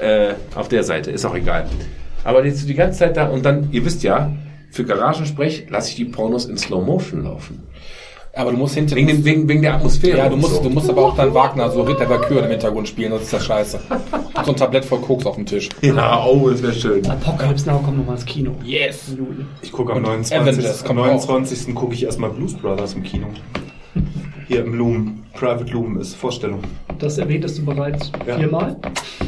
Äh, 0.00 0.34
auf 0.54 0.68
der 0.68 0.84
Seite, 0.84 1.10
ist 1.10 1.24
auch 1.24 1.34
egal. 1.34 1.66
Aber 2.24 2.44
jetzt 2.44 2.68
die 2.68 2.74
ganze 2.74 3.00
Zeit 3.00 3.16
da 3.16 3.28
und 3.28 3.44
dann, 3.44 3.68
ihr 3.72 3.84
wisst 3.84 4.02
ja, 4.04 4.32
für 4.70 4.84
Garagensprech 4.84 5.66
lasse 5.68 5.90
ich 5.90 5.96
die 5.96 6.04
Pornos 6.04 6.46
in 6.46 6.56
Slow 6.56 6.84
Motion 6.84 7.24
laufen. 7.24 7.62
Aber 8.34 8.50
du 8.50 8.56
musst 8.56 8.74
hinter 8.74 8.96
Wegen, 8.96 9.24
wegen, 9.24 9.46
wegen 9.46 9.60
der 9.60 9.74
Atmosphäre. 9.74 10.16
Ja, 10.16 10.28
du 10.28 10.36
musst, 10.36 10.54
so. 10.56 10.62
du 10.62 10.70
musst 10.70 10.88
aber 10.88 11.04
auch 11.04 11.16
dann 11.16 11.34
Wagner, 11.34 11.70
so 11.70 11.82
Ritter 11.82 12.08
Valkyrie 12.08 12.44
im 12.44 12.50
Hintergrund 12.50 12.88
spielen, 12.88 13.10
sonst 13.10 13.24
ist 13.24 13.32
das 13.34 13.44
scheiße. 13.44 13.80
Und 14.34 14.46
so 14.46 14.52
ein 14.52 14.56
Tablett 14.56 14.86
voll 14.86 15.00
Koks 15.00 15.26
auf 15.26 15.34
dem 15.36 15.44
Tisch. 15.44 15.68
Ja, 15.82 16.24
oh, 16.24 16.48
das 16.48 16.62
wäre 16.62 16.72
schön. 16.72 17.04
Apocalypse 17.06 17.68
Now 17.68 17.78
kommt 17.80 17.98
nochmal 17.98 18.16
ins 18.16 18.24
Kino. 18.24 18.52
Yes! 18.64 19.14
Ich 19.60 19.70
gucke 19.70 19.92
am 19.92 19.98
Und 19.98 20.04
29. 20.04 20.40
Avengers 20.40 20.80
Am 20.80 20.86
kommt 20.86 20.98
29. 21.00 21.74
gucke 21.74 21.94
ich 21.94 22.04
erstmal 22.04 22.30
Blues 22.30 22.54
Brothers 22.54 22.94
im 22.94 23.02
Kino. 23.02 23.26
Hier 24.48 24.64
im 24.64 24.74
Lumen. 24.74 25.24
Private 25.34 25.70
Lumen 25.70 26.00
ist 26.00 26.14
Vorstellung. 26.14 26.60
Das 26.98 27.18
erwähntest 27.18 27.58
du 27.58 27.64
bereits 27.66 28.12
Ja. 28.26 28.38
viermal. 28.38 28.76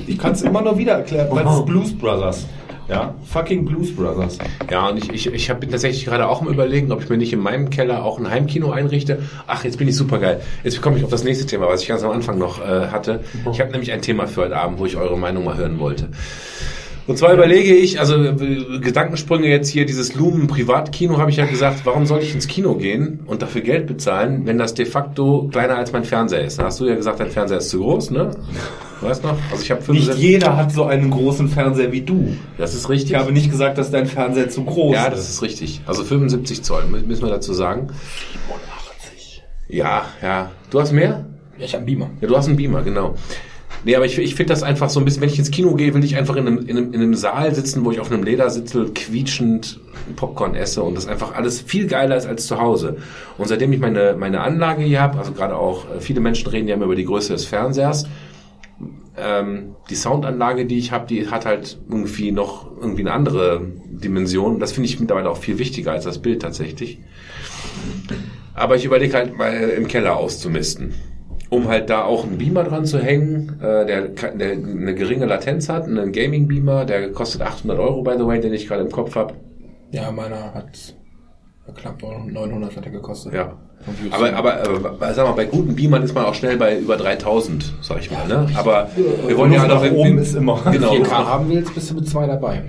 Ich 0.06 0.18
kann 0.18 0.32
es 0.32 0.42
immer 0.42 0.62
nur 0.62 0.78
wieder 0.78 0.92
erklären, 0.92 1.28
weil 1.30 1.46
es 1.46 1.54
ist 1.54 1.66
Blues 1.66 1.92
Brothers. 1.98 2.46
Ja, 2.88 3.14
fucking 3.24 3.64
Blues 3.64 3.94
Brothers. 3.96 4.38
Ja, 4.70 4.88
und 4.88 4.98
ich, 4.98 5.10
ich, 5.10 5.26
ich 5.32 5.48
hab- 5.50 5.60
bin 5.60 5.70
tatsächlich 5.70 6.04
gerade 6.04 6.28
auch 6.28 6.42
im 6.42 6.48
Überlegen, 6.48 6.92
ob 6.92 7.02
ich 7.02 7.08
mir 7.08 7.16
nicht 7.16 7.32
in 7.32 7.40
meinem 7.40 7.70
Keller 7.70 8.04
auch 8.04 8.18
ein 8.18 8.30
Heimkino 8.30 8.70
einrichte. 8.72 9.22
Ach, 9.46 9.64
jetzt 9.64 9.78
bin 9.78 9.88
ich 9.88 9.96
super 9.96 10.18
geil. 10.18 10.42
Jetzt 10.64 10.82
komme 10.82 10.98
ich 10.98 11.04
auf 11.04 11.10
das 11.10 11.24
nächste 11.24 11.46
Thema, 11.46 11.66
was 11.68 11.80
ich 11.82 11.88
ganz 11.88 12.02
am 12.02 12.10
Anfang 12.10 12.36
noch 12.38 12.60
äh, 12.60 12.88
hatte. 12.88 13.20
Ich 13.52 13.60
habe 13.60 13.70
nämlich 13.70 13.90
ein 13.92 14.02
Thema 14.02 14.26
für 14.26 14.42
heute 14.42 14.56
Abend, 14.58 14.78
wo 14.78 14.84
ich 14.86 14.96
eure 14.96 15.16
Meinung 15.16 15.44
mal 15.44 15.56
hören 15.56 15.78
wollte. 15.78 16.08
Und 17.06 17.18
zwar 17.18 17.34
überlege 17.34 17.74
ich, 17.74 18.00
also 18.00 18.14
äh, 18.16 18.78
Gedankensprünge 18.80 19.46
jetzt 19.46 19.68
hier, 19.68 19.84
dieses 19.84 20.14
Lumen 20.14 20.46
Privatkino, 20.46 21.18
habe 21.18 21.30
ich 21.30 21.36
ja 21.36 21.44
gesagt, 21.44 21.80
warum 21.84 22.06
soll 22.06 22.20
ich 22.22 22.34
ins 22.34 22.48
Kino 22.48 22.76
gehen 22.76 23.20
und 23.26 23.42
dafür 23.42 23.60
Geld 23.60 23.86
bezahlen, 23.86 24.46
wenn 24.46 24.56
das 24.56 24.72
de 24.72 24.86
facto 24.86 25.48
kleiner 25.52 25.76
als 25.76 25.92
mein 25.92 26.04
Fernseher 26.04 26.42
ist? 26.44 26.58
Da 26.58 26.64
hast 26.64 26.80
du 26.80 26.86
ja 26.86 26.94
gesagt, 26.94 27.20
dein 27.20 27.30
Fernseher 27.30 27.58
ist 27.58 27.68
zu 27.68 27.80
groß, 27.80 28.10
ne? 28.10 28.30
Du 29.02 29.06
weißt 29.06 29.22
noch? 29.22 29.36
Also 29.50 29.62
ich 29.62 29.70
habe 29.70 29.92
Nicht 29.92 30.14
jeder 30.14 30.56
hat 30.56 30.72
so 30.72 30.84
einen 30.84 31.10
großen 31.10 31.48
Fernseher 31.48 31.92
wie 31.92 32.00
du. 32.00 32.36
Das 32.56 32.74
ist 32.74 32.88
richtig. 32.88 33.10
Ich 33.10 33.16
habe 33.18 33.32
nicht 33.32 33.50
gesagt, 33.50 33.76
dass 33.76 33.90
dein 33.90 34.06
Fernseher 34.06 34.48
zu 34.48 34.64
groß 34.64 34.94
Ja, 34.94 35.04
ist. 35.08 35.12
das 35.18 35.28
ist 35.28 35.42
richtig. 35.42 35.82
Also 35.84 36.04
75 36.04 36.62
Zoll, 36.62 36.84
mü- 36.90 37.04
müssen 37.06 37.22
wir 37.22 37.30
dazu 37.30 37.52
sagen. 37.52 37.88
87. 38.32 39.42
Ja, 39.68 40.06
ja. 40.22 40.50
Du 40.70 40.80
hast 40.80 40.92
mehr? 40.92 41.26
Ja, 41.58 41.64
ich 41.66 41.72
hab 41.74 41.80
einen 41.80 41.86
Beamer. 41.86 42.10
Ja, 42.22 42.28
du 42.28 42.36
hast 42.36 42.46
einen 42.48 42.56
Beamer, 42.56 42.82
genau. 42.82 43.14
Nee, 43.84 43.96
aber 43.96 44.06
ich, 44.06 44.18
ich 44.18 44.34
finde 44.34 44.52
das 44.52 44.62
einfach 44.62 44.88
so 44.88 44.98
ein 44.98 45.04
bisschen, 45.04 45.20
wenn 45.20 45.28
ich 45.28 45.38
ins 45.38 45.50
Kino 45.50 45.74
gehe, 45.74 45.92
will 45.92 46.04
ich 46.04 46.16
einfach 46.16 46.36
in 46.36 46.46
einem, 46.46 46.58
in, 46.66 46.76
einem, 46.76 46.92
in 46.94 47.00
einem 47.02 47.14
Saal 47.14 47.54
sitzen, 47.54 47.84
wo 47.84 47.90
ich 47.90 48.00
auf 48.00 48.10
einem 48.10 48.22
Ledersitzel 48.22 48.92
quietschend 48.94 49.78
Popcorn 50.16 50.54
esse 50.54 50.82
und 50.82 50.96
das 50.96 51.06
einfach 51.06 51.34
alles 51.34 51.60
viel 51.60 51.86
geiler 51.86 52.16
ist 52.16 52.26
als 52.26 52.46
zu 52.46 52.58
Hause. 52.58 52.96
Und 53.36 53.48
seitdem 53.48 53.72
ich 53.72 53.80
meine, 53.80 54.16
meine 54.18 54.40
Anlage 54.40 54.82
hier 54.82 55.02
habe, 55.02 55.18
also 55.18 55.32
gerade 55.32 55.56
auch 55.56 55.84
äh, 55.90 56.00
viele 56.00 56.20
Menschen 56.20 56.48
reden 56.48 56.66
ja 56.66 56.74
immer 56.74 56.86
über 56.86 56.96
die 56.96 57.04
Größe 57.04 57.32
des 57.34 57.44
Fernsehers, 57.44 58.06
ähm, 59.16 59.76
die 59.90 59.94
Soundanlage, 59.94 60.64
die 60.66 60.78
ich 60.78 60.90
habe, 60.90 61.06
die 61.06 61.28
hat 61.28 61.44
halt 61.44 61.78
irgendwie 61.88 62.32
noch 62.32 62.70
irgendwie 62.80 63.02
eine 63.02 63.12
andere 63.12 63.60
Dimension. 63.86 64.60
Das 64.60 64.72
finde 64.72 64.88
ich 64.88 64.98
mittlerweile 64.98 65.30
auch 65.30 65.36
viel 65.36 65.58
wichtiger 65.58 65.92
als 65.92 66.04
das 66.04 66.20
Bild 66.20 66.42
tatsächlich. 66.42 66.98
Aber 68.54 68.76
ich 68.76 68.84
überlege 68.84 69.14
halt 69.14 69.36
mal 69.36 69.52
im 69.52 69.88
Keller 69.88 70.16
auszumisten. 70.16 70.94
Um 71.54 71.68
halt 71.68 71.90
da 71.90 72.04
auch 72.04 72.24
einen 72.24 72.38
Beamer 72.38 72.64
dran 72.64 72.84
zu 72.84 72.98
hängen, 72.98 73.60
äh, 73.60 73.86
der, 73.86 74.08
der 74.08 74.52
eine 74.52 74.94
geringe 74.94 75.26
Latenz 75.26 75.68
hat, 75.68 75.84
einen 75.84 76.12
Gaming-Beamer, 76.12 76.84
der 76.84 77.12
kostet 77.12 77.42
800 77.42 77.78
Euro, 77.78 78.02
by 78.02 78.14
the 78.18 78.26
way, 78.26 78.40
den 78.40 78.52
ich 78.52 78.66
gerade 78.66 78.82
im 78.82 78.90
Kopf 78.90 79.14
habe. 79.14 79.34
Ja, 79.92 80.10
meiner 80.10 80.52
hat 80.54 80.94
knapp 81.74 82.02
900 82.02 82.76
hat 82.76 82.84
er 82.84 82.90
gekostet. 82.90 83.34
Ja. 83.34 83.52
Aber, 84.10 84.34
aber, 84.34 84.62
aber 84.62 85.14
sag 85.14 85.26
mal, 85.26 85.32
bei 85.32 85.44
guten 85.44 85.76
Beamern 85.76 86.02
ist 86.02 86.14
man 86.14 86.24
auch 86.24 86.34
schnell 86.34 86.56
bei 86.56 86.78
über 86.78 86.96
3000, 86.96 87.74
sag 87.82 88.00
ich 88.00 88.10
mal. 88.10 88.26
Ne? 88.26 88.48
Aber 88.54 88.88
wir 89.26 89.36
wollen 89.36 89.52
ja 89.52 89.66
nach 89.66 89.82
oben 89.90 90.18
ist 90.18 90.34
immer. 90.34 90.60
Genau. 90.72 90.94
4K 90.94 91.10
haben 91.10 91.48
wir 91.50 91.58
jetzt, 91.58 91.74
bist 91.74 91.90
du 91.90 91.94
mit 91.94 92.08
zwei 92.08 92.26
dabei. 92.26 92.62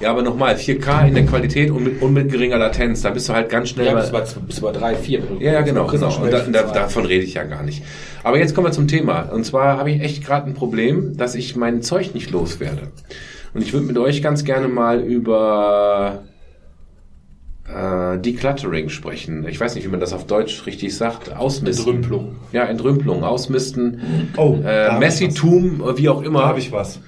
Ja, 0.00 0.10
aber 0.12 0.22
nochmal, 0.22 0.54
4K 0.54 1.08
in 1.08 1.14
der 1.14 1.26
Qualität 1.26 1.70
und 1.72 1.82
mit, 1.82 2.00
und 2.00 2.12
mit 2.12 2.30
geringer 2.30 2.56
Latenz, 2.58 3.02
da 3.02 3.10
bist 3.10 3.28
du 3.28 3.32
halt 3.32 3.48
ganz 3.48 3.70
schnell 3.70 3.86
Ja, 3.86 3.94
bei, 3.94 4.00
bis 4.00 4.10
über, 4.10 4.20
bis 4.46 4.58
über 4.58 4.72
drei, 4.72 4.94
vier. 4.94 5.22
Ja, 5.40 5.54
ja, 5.54 5.60
genau, 5.62 5.86
genau. 5.88 6.16
Und 6.22 6.32
da, 6.32 6.40
da, 6.40 6.62
davon 6.62 7.04
rede 7.04 7.24
ich 7.24 7.34
ja 7.34 7.42
gar 7.42 7.64
nicht. 7.64 7.82
Aber 8.22 8.38
jetzt 8.38 8.54
kommen 8.54 8.68
wir 8.68 8.72
zum 8.72 8.86
Thema. 8.86 9.22
Und 9.22 9.44
zwar 9.44 9.76
habe 9.76 9.90
ich 9.90 10.00
echt 10.00 10.24
gerade 10.24 10.46
ein 10.46 10.54
Problem, 10.54 11.16
dass 11.16 11.34
ich 11.34 11.56
mein 11.56 11.82
Zeug 11.82 12.14
nicht 12.14 12.30
loswerde. 12.30 12.82
Und 13.54 13.62
ich 13.62 13.72
würde 13.72 13.86
mit 13.86 13.98
euch 13.98 14.22
ganz 14.22 14.44
gerne 14.44 14.68
mal 14.68 15.00
über 15.00 16.22
äh, 17.66 18.18
Decluttering 18.18 18.88
sprechen. 18.90 19.46
Ich 19.48 19.58
weiß 19.58 19.74
nicht, 19.74 19.84
wie 19.84 19.88
man 19.90 20.00
das 20.00 20.12
auf 20.12 20.26
Deutsch 20.26 20.64
richtig 20.66 20.96
sagt. 20.96 21.34
Ausmisten. 21.34 21.86
Entrümpelung. 21.86 22.36
Ja, 22.52 22.64
Entrümpelung, 22.64 23.24
Ausmisten, 23.24 24.30
Oh, 24.36 24.58
da 24.62 24.96
äh, 24.96 24.98
Messitum, 25.00 25.82
wie 25.96 26.08
auch 26.08 26.20
Da 26.22 26.26
immer. 26.28 26.44
habe 26.46 26.60
ich 26.60 26.72
was. 26.72 27.00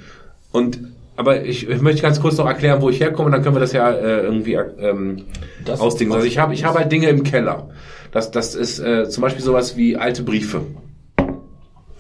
Und 0.53 0.81
aber 1.17 1.45
ich, 1.45 1.69
ich 1.69 1.81
möchte 1.81 2.03
ganz 2.03 2.21
kurz 2.21 2.37
noch 2.39 2.47
erklären, 2.47 2.81
wo 2.81 2.91
ich 2.91 3.01
herkomme, 3.01 3.31
dann 3.31 3.43
können 3.43 3.57
wir 3.57 3.61
das 3.61 3.73
ja 3.73 3.91
äh, 3.91 4.23
irgendwie 4.23 4.55
ähm, 4.55 5.25
Das 5.65 5.81
ausdingen. 5.81 6.13
Also 6.15 6.27
ich 6.27 6.39
habe 6.39 6.55
ich 6.55 6.65
habe 6.65 6.79
halt 6.79 6.93
Dinge 6.93 7.09
im 7.09 7.23
Keller. 7.23 7.69
Das 8.13 8.31
das 8.31 8.55
ist 8.55 8.79
äh, 8.81 9.09
zum 9.09 9.23
Beispiel 9.23 9.43
sowas 9.45 9.77
wie 9.77 9.97
alte 9.97 10.23
Briefe, 10.23 10.63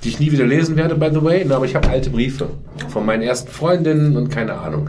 die 0.02 0.08
ich 0.08 0.20
nie 0.20 0.32
wieder 0.32 0.46
lesen 0.46 0.76
werde, 0.76 0.94
by 0.94 1.10
the 1.12 1.22
way. 1.22 1.44
ne, 1.44 1.54
Aber 1.54 1.66
ich 1.66 1.74
habe 1.74 1.88
alte 1.88 2.10
Briefe 2.10 2.48
von 2.88 3.04
meinen 3.04 3.22
ersten 3.22 3.50
Freundinnen 3.50 4.16
und 4.16 4.30
keine 4.30 4.54
Ahnung. 4.54 4.88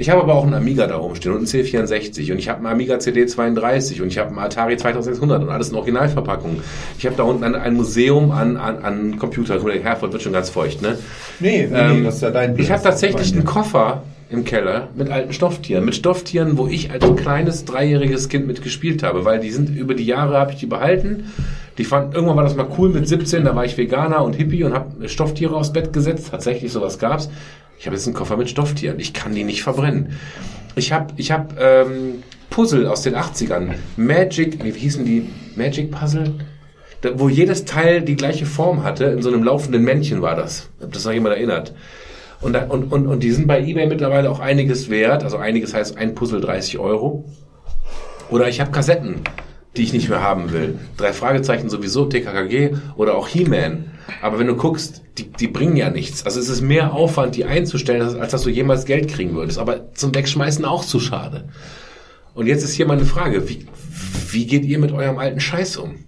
Ich 0.00 0.08
habe 0.08 0.22
aber 0.22 0.34
auch 0.34 0.44
einen 0.44 0.54
Amiga 0.54 0.86
da 0.86 0.96
rumstehen 0.96 1.34
und 1.34 1.40
einen 1.40 1.46
C64 1.46 2.32
und 2.32 2.38
ich 2.38 2.48
habe 2.48 2.60
einen 2.60 2.68
Amiga 2.68 2.96
CD32 2.96 4.00
und 4.00 4.08
ich 4.08 4.16
habe 4.16 4.30
einen 4.30 4.38
Atari 4.38 4.78
2600 4.78 5.42
und 5.42 5.50
alles 5.50 5.68
in 5.68 5.74
Originalverpackung. 5.74 6.62
Ich 6.98 7.04
habe 7.04 7.16
da 7.16 7.24
unten 7.24 7.44
ein, 7.44 7.54
ein 7.54 7.74
Museum 7.74 8.30
an, 8.30 8.56
an, 8.56 8.78
an 8.78 9.18
Der 9.20 9.82
Herford 9.82 10.14
wird 10.14 10.22
schon 10.22 10.32
ganz 10.32 10.48
feucht, 10.48 10.80
ne? 10.80 10.96
Nee, 11.38 11.68
Ähm, 11.70 11.98
nee, 11.98 12.04
das 12.04 12.14
ist 12.14 12.22
ja 12.22 12.30
dein 12.30 12.54
Bild. 12.54 12.64
Ich 12.64 12.72
habe 12.72 12.82
tatsächlich 12.82 13.34
einen 13.34 13.44
Koffer 13.44 14.02
im 14.30 14.44
Keller 14.44 14.88
mit 14.94 15.10
alten 15.10 15.34
Stofftieren. 15.34 15.84
Mit 15.84 15.96
Stofftieren, 15.96 16.56
wo 16.56 16.66
ich 16.66 16.90
als 16.90 17.04
kleines 17.16 17.66
dreijähriges 17.66 18.30
Kind 18.30 18.46
mit 18.46 18.62
gespielt 18.62 19.02
habe, 19.02 19.26
weil 19.26 19.38
die 19.40 19.50
sind 19.50 19.68
über 19.68 19.92
die 19.92 20.06
Jahre 20.06 20.38
habe 20.38 20.52
ich 20.52 20.58
die 20.58 20.66
behalten. 20.66 21.24
Die 21.80 21.86
fand 21.86 22.14
irgendwann 22.14 22.36
war 22.36 22.44
das 22.44 22.56
mal 22.56 22.68
cool 22.76 22.90
mit 22.90 23.08
17, 23.08 23.42
da 23.42 23.56
war 23.56 23.64
ich 23.64 23.78
Veganer 23.78 24.22
und 24.22 24.34
Hippie 24.34 24.64
und 24.64 24.74
habe 24.74 25.08
Stofftiere 25.08 25.56
aufs 25.56 25.72
Bett 25.72 25.94
gesetzt. 25.94 26.28
Tatsächlich 26.30 26.70
sowas 26.70 26.98
gab's. 26.98 27.30
Ich 27.78 27.86
habe 27.86 27.96
jetzt 27.96 28.06
einen 28.06 28.14
Koffer 28.14 28.36
mit 28.36 28.50
Stofftieren. 28.50 29.00
Ich 29.00 29.14
kann 29.14 29.34
die 29.34 29.44
nicht 29.44 29.62
verbrennen. 29.62 30.18
Ich 30.76 30.92
habe 30.92 31.14
ich 31.16 31.32
habe 31.32 31.54
ähm, 31.58 32.22
Puzzle 32.50 32.86
aus 32.86 33.00
den 33.00 33.16
80ern. 33.16 33.76
Magic, 33.96 34.62
wie 34.62 34.72
hießen 34.72 35.06
die? 35.06 35.30
Magic 35.56 35.90
Puzzle? 35.90 36.34
Da, 37.00 37.18
wo 37.18 37.30
jedes 37.30 37.64
Teil 37.64 38.02
die 38.02 38.16
gleiche 38.16 38.44
Form 38.44 38.84
hatte. 38.84 39.06
In 39.06 39.22
so 39.22 39.30
einem 39.30 39.42
laufenden 39.42 39.82
Männchen 39.82 40.20
war 40.20 40.36
das. 40.36 40.68
Ob 40.82 40.92
das 40.92 41.06
noch 41.06 41.12
jemand 41.12 41.36
erinnert. 41.36 41.72
Und, 42.42 42.52
da, 42.52 42.64
und, 42.66 42.92
und, 42.92 43.06
und 43.06 43.22
die 43.22 43.30
sind 43.30 43.46
bei 43.46 43.58
eBay 43.62 43.86
mittlerweile 43.86 44.30
auch 44.30 44.40
einiges 44.40 44.90
wert. 44.90 45.24
Also 45.24 45.38
einiges 45.38 45.72
heißt 45.72 45.96
ein 45.96 46.14
Puzzle 46.14 46.42
30 46.42 46.78
Euro. 46.78 47.24
Oder 48.28 48.50
ich 48.50 48.60
habe 48.60 48.70
Kassetten, 48.70 49.22
die 49.76 49.82
ich 49.82 49.92
nicht 49.92 50.08
mehr 50.08 50.22
haben 50.22 50.52
will. 50.52 50.78
Drei 50.96 51.12
Fragezeichen 51.12 51.70
sowieso, 51.70 52.06
TKKG 52.06 52.76
oder 52.96 53.14
auch 53.14 53.28
He-Man. 53.28 53.86
Aber 54.22 54.38
wenn 54.38 54.48
du 54.48 54.56
guckst, 54.56 55.02
die, 55.18 55.30
die 55.30 55.46
bringen 55.46 55.76
ja 55.76 55.90
nichts. 55.90 56.24
Also 56.24 56.40
es 56.40 56.48
ist 56.48 56.60
mehr 56.60 56.92
Aufwand, 56.92 57.36
die 57.36 57.44
einzustellen, 57.44 58.02
als, 58.02 58.14
als 58.14 58.32
dass 58.32 58.42
du 58.42 58.50
jemals 58.50 58.84
Geld 58.84 59.08
kriegen 59.08 59.34
würdest. 59.34 59.58
Aber 59.58 59.92
zum 59.94 60.14
Wegschmeißen 60.14 60.64
auch 60.64 60.84
zu 60.84 60.98
schade. 60.98 61.48
Und 62.34 62.46
jetzt 62.46 62.64
ist 62.64 62.74
hier 62.74 62.86
meine 62.86 63.04
Frage, 63.04 63.48
wie, 63.48 63.66
wie 64.30 64.46
geht 64.46 64.64
ihr 64.64 64.78
mit 64.78 64.92
eurem 64.92 65.18
alten 65.18 65.40
Scheiß 65.40 65.76
um? 65.76 66.04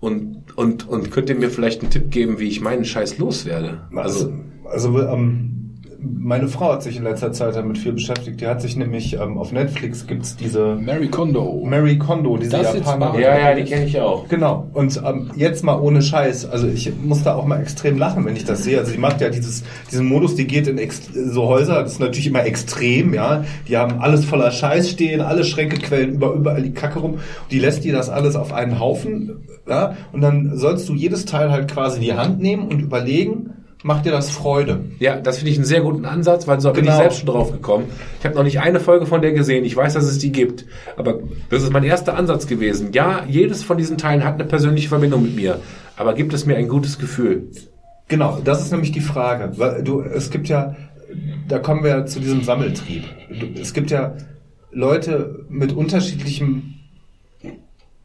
Und, 0.00 0.56
und, 0.56 0.88
und 0.88 1.10
könnt 1.10 1.28
ihr 1.28 1.34
mir 1.34 1.50
vielleicht 1.50 1.80
einen 1.80 1.90
Tipp 1.90 2.10
geben, 2.10 2.38
wie 2.38 2.48
ich 2.48 2.60
meinen 2.60 2.84
Scheiß 2.84 3.18
loswerde? 3.18 3.80
Also, 3.94 4.32
also 4.64 5.00
ähm, 5.00 5.67
meine 6.00 6.46
Frau 6.46 6.72
hat 6.72 6.82
sich 6.82 6.96
in 6.96 7.02
letzter 7.02 7.32
Zeit 7.32 7.56
damit 7.56 7.76
viel 7.76 7.92
beschäftigt. 7.92 8.40
Die 8.40 8.46
hat 8.46 8.62
sich 8.62 8.76
nämlich 8.76 9.14
ähm, 9.14 9.36
auf 9.36 9.50
Netflix 9.50 10.06
gibt's 10.06 10.36
diese 10.36 10.76
Mary 10.76 11.08
Kondo. 11.08 11.64
Mary 11.66 11.98
Kondo, 11.98 12.36
diese 12.36 12.50
Das 12.52 12.74
ist 12.74 12.86
Japanerin. 12.86 13.20
ja, 13.20 13.38
ja, 13.38 13.54
die 13.54 13.64
kenne 13.64 13.86
ich 13.86 14.00
auch. 14.00 14.28
Genau. 14.28 14.68
Und 14.74 15.00
ähm, 15.04 15.30
jetzt 15.34 15.64
mal 15.64 15.78
ohne 15.78 16.00
Scheiß. 16.00 16.46
Also 16.46 16.68
ich 16.68 16.92
muss 17.02 17.24
da 17.24 17.34
auch 17.34 17.46
mal 17.46 17.60
extrem 17.60 17.98
lachen, 17.98 18.24
wenn 18.24 18.36
ich 18.36 18.44
das 18.44 18.62
sehe. 18.62 18.78
Also 18.78 18.92
die 18.92 18.98
macht 18.98 19.20
ja 19.20 19.28
dieses, 19.28 19.64
diesen 19.90 20.06
Modus, 20.06 20.36
die 20.36 20.46
geht 20.46 20.68
in 20.68 20.78
so 21.30 21.48
Häuser, 21.48 21.82
das 21.82 21.92
ist 21.92 22.00
natürlich 22.00 22.28
immer 22.28 22.44
extrem, 22.44 23.12
ja. 23.12 23.44
Die 23.66 23.76
haben 23.76 23.98
alles 24.00 24.24
voller 24.24 24.52
Scheiß 24.52 24.90
stehen, 24.90 25.20
alle 25.20 25.42
Schränke 25.42 25.78
quellen 25.78 26.14
über, 26.14 26.32
überall 26.32 26.62
die 26.62 26.72
Kacke 26.72 27.00
rum. 27.00 27.18
Die 27.50 27.58
lässt 27.58 27.82
die 27.82 27.90
das 27.90 28.08
alles 28.08 28.36
auf 28.36 28.52
einen 28.52 28.78
Haufen, 28.78 29.48
ja. 29.68 29.96
Und 30.12 30.20
dann 30.20 30.56
sollst 30.56 30.88
du 30.88 30.94
jedes 30.94 31.24
Teil 31.24 31.50
halt 31.50 31.68
quasi 31.68 31.96
in 31.96 32.04
die 32.04 32.14
Hand 32.14 32.40
nehmen 32.40 32.68
und 32.68 32.80
überlegen, 32.80 33.50
macht 33.88 34.04
dir 34.04 34.12
das 34.12 34.30
Freude? 34.30 34.84
Ja, 35.00 35.18
das 35.18 35.38
finde 35.38 35.50
ich 35.50 35.56
einen 35.56 35.64
sehr 35.64 35.80
guten 35.80 36.04
Ansatz, 36.04 36.46
weil 36.46 36.60
so 36.60 36.70
bin 36.72 36.84
Genau. 36.84 36.92
ich 36.96 36.98
selbst 36.98 37.18
schon 37.18 37.26
drauf 37.26 37.50
gekommen. 37.50 37.86
Ich 38.20 38.24
habe 38.24 38.36
noch 38.36 38.44
nicht 38.44 38.60
eine 38.60 38.78
Folge 38.78 39.06
von 39.06 39.20
der 39.22 39.32
gesehen. 39.32 39.64
Ich 39.64 39.74
weiß, 39.74 39.94
dass 39.94 40.04
es 40.04 40.18
die 40.18 40.30
gibt. 40.30 40.66
Aber 40.96 41.18
das 41.50 41.62
ist 41.64 41.72
mein 41.72 41.82
erster 41.82 42.14
Ansatz 42.16 42.46
gewesen. 42.46 42.92
Ja, 42.92 43.24
jedes 43.26 43.64
von 43.64 43.76
diesen 43.78 43.98
Teilen 43.98 44.22
hat 44.24 44.34
eine 44.34 44.44
persönliche 44.44 44.88
Verbindung 44.88 45.22
mit 45.22 45.34
mir. 45.34 45.58
Aber 45.96 46.14
gibt 46.14 46.32
es 46.34 46.46
mir 46.46 46.56
ein 46.56 46.68
gutes 46.68 46.98
Gefühl? 46.98 47.48
Genau, 48.06 48.38
das 48.44 48.62
ist 48.62 48.70
nämlich 48.70 48.92
die 48.92 49.00
Frage. 49.00 49.52
Weil 49.58 49.82
du, 49.82 50.02
es 50.02 50.30
gibt 50.30 50.48
ja, 50.48 50.76
da 51.48 51.58
kommen 51.58 51.82
wir 51.82 52.06
zu 52.06 52.20
diesem 52.20 52.42
Sammeltrieb. 52.44 53.04
Es 53.60 53.72
gibt 53.72 53.90
ja 53.90 54.14
Leute 54.70 55.44
mit 55.48 55.72
unterschiedlichem 55.72 56.74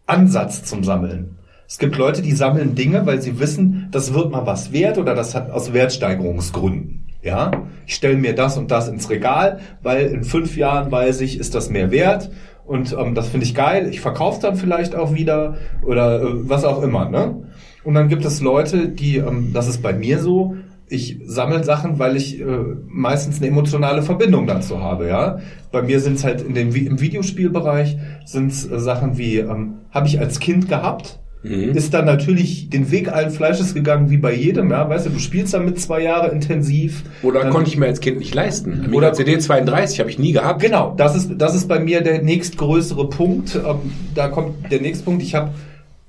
Ansatz 0.06 0.64
zum 0.64 0.84
Sammeln. 0.84 1.36
Es 1.68 1.78
gibt 1.78 1.98
Leute, 1.98 2.22
die 2.22 2.34
sammeln 2.34 2.76
Dinge, 2.76 3.06
weil 3.06 3.22
sie 3.22 3.40
wissen, 3.40 3.88
das 3.92 4.14
wird 4.14 4.32
mal 4.32 4.46
was 4.46 4.72
wert 4.72 4.98
oder 4.98 5.16
das 5.16 5.34
hat 5.34 5.50
aus 5.50 5.74
Wertsteigerungsgründen. 5.74 7.08
Ja, 7.22 7.52
ich 7.88 7.96
stelle 7.96 8.18
mir 8.18 8.36
das 8.36 8.58
und 8.58 8.70
das 8.70 8.90
ins 8.90 9.10
Regal, 9.10 9.60
weil 9.82 10.08
in 10.08 10.26
fünf 10.26 10.58
Jahren 10.58 10.92
weiß 10.92 11.22
ich, 11.22 11.40
ist 11.40 11.56
das 11.56 11.70
mehr 11.70 11.90
wert 11.90 12.30
und 12.66 12.96
ähm, 12.98 13.16
das 13.16 13.30
finde 13.30 13.46
ich 13.46 13.56
geil. 13.56 13.88
Ich 13.90 14.02
verkaufe 14.02 14.42
dann 14.42 14.56
vielleicht 14.56 14.94
auch 14.94 15.14
wieder 15.14 15.56
oder 15.86 16.22
äh, 16.22 16.50
was 16.50 16.66
auch 16.66 16.84
immer. 16.84 17.10
Ne? 17.10 17.44
Und 17.84 17.94
dann 17.94 18.10
gibt 18.10 18.26
es 18.26 18.42
Leute, 18.42 18.90
die, 18.90 19.18
ähm, 19.18 19.52
das 19.54 19.68
ist 19.68 19.82
bei 19.82 19.94
mir 19.94 20.20
so, 20.20 20.56
ich 20.88 21.20
sammle 21.26 21.64
Sachen, 21.64 21.98
weil 21.98 22.16
ich 22.16 22.40
äh, 22.40 22.46
meistens 22.88 23.38
eine 23.38 23.48
emotionale 23.48 24.02
Verbindung 24.02 24.46
dazu 24.48 24.82
habe. 24.82 25.08
Ja, 25.08 25.40
bei 25.72 25.82
mir 25.82 26.00
sind 26.00 26.16
es 26.16 26.24
halt 26.24 26.42
in 26.42 26.54
dem 26.54 26.74
im 26.76 27.00
Videospielbereich 27.00 27.98
sind 28.26 28.52
es 28.52 28.70
äh, 28.70 28.80
Sachen 28.80 29.18
wie 29.18 29.38
ähm, 29.40 29.76
habe 29.92 30.08
ich 30.08 30.20
als 30.20 30.40
Kind 30.40 30.70
gehabt. 30.70 31.20
Ist 31.44 31.94
dann 31.94 32.06
natürlich 32.06 32.70
den 32.70 32.90
Weg 32.90 33.12
allen 33.12 33.30
Fleisches 33.30 33.74
gegangen, 33.74 34.10
wie 34.10 34.18
bei 34.18 34.34
jedem, 34.34 34.72
ja, 34.72 34.88
weißt 34.88 35.08
du, 35.08 35.10
du 35.10 35.20
spielst 35.20 35.54
damit 35.54 35.78
zwei 35.80 36.02
Jahre 36.02 36.30
intensiv. 36.32 37.04
Oder 37.22 37.50
konnte 37.50 37.70
ich 37.70 37.78
mir 37.78 37.88
als 37.88 38.00
Kind 38.00 38.20
nicht 38.20 38.34
leisten? 38.34 38.90
Oder- 38.94 39.12
CD 39.12 39.38
32 39.38 40.00
habe 40.00 40.10
ich 40.10 40.18
nie 40.18 40.32
gehabt. 40.32 40.62
Genau, 40.62 40.94
das 40.96 41.16
ist, 41.18 41.32
das 41.38 41.54
ist 41.54 41.68
bei 41.68 41.80
mir 41.80 42.02
der 42.02 42.22
nächstgrößere 42.22 43.10
Punkt. 43.10 43.56
Ähm, 43.56 43.92
da 44.16 44.30
kommt 44.30 44.72
der 44.72 44.80
nächste 44.80 45.04
Punkt. 45.04 45.22
Ich 45.22 45.36
habe 45.36 45.52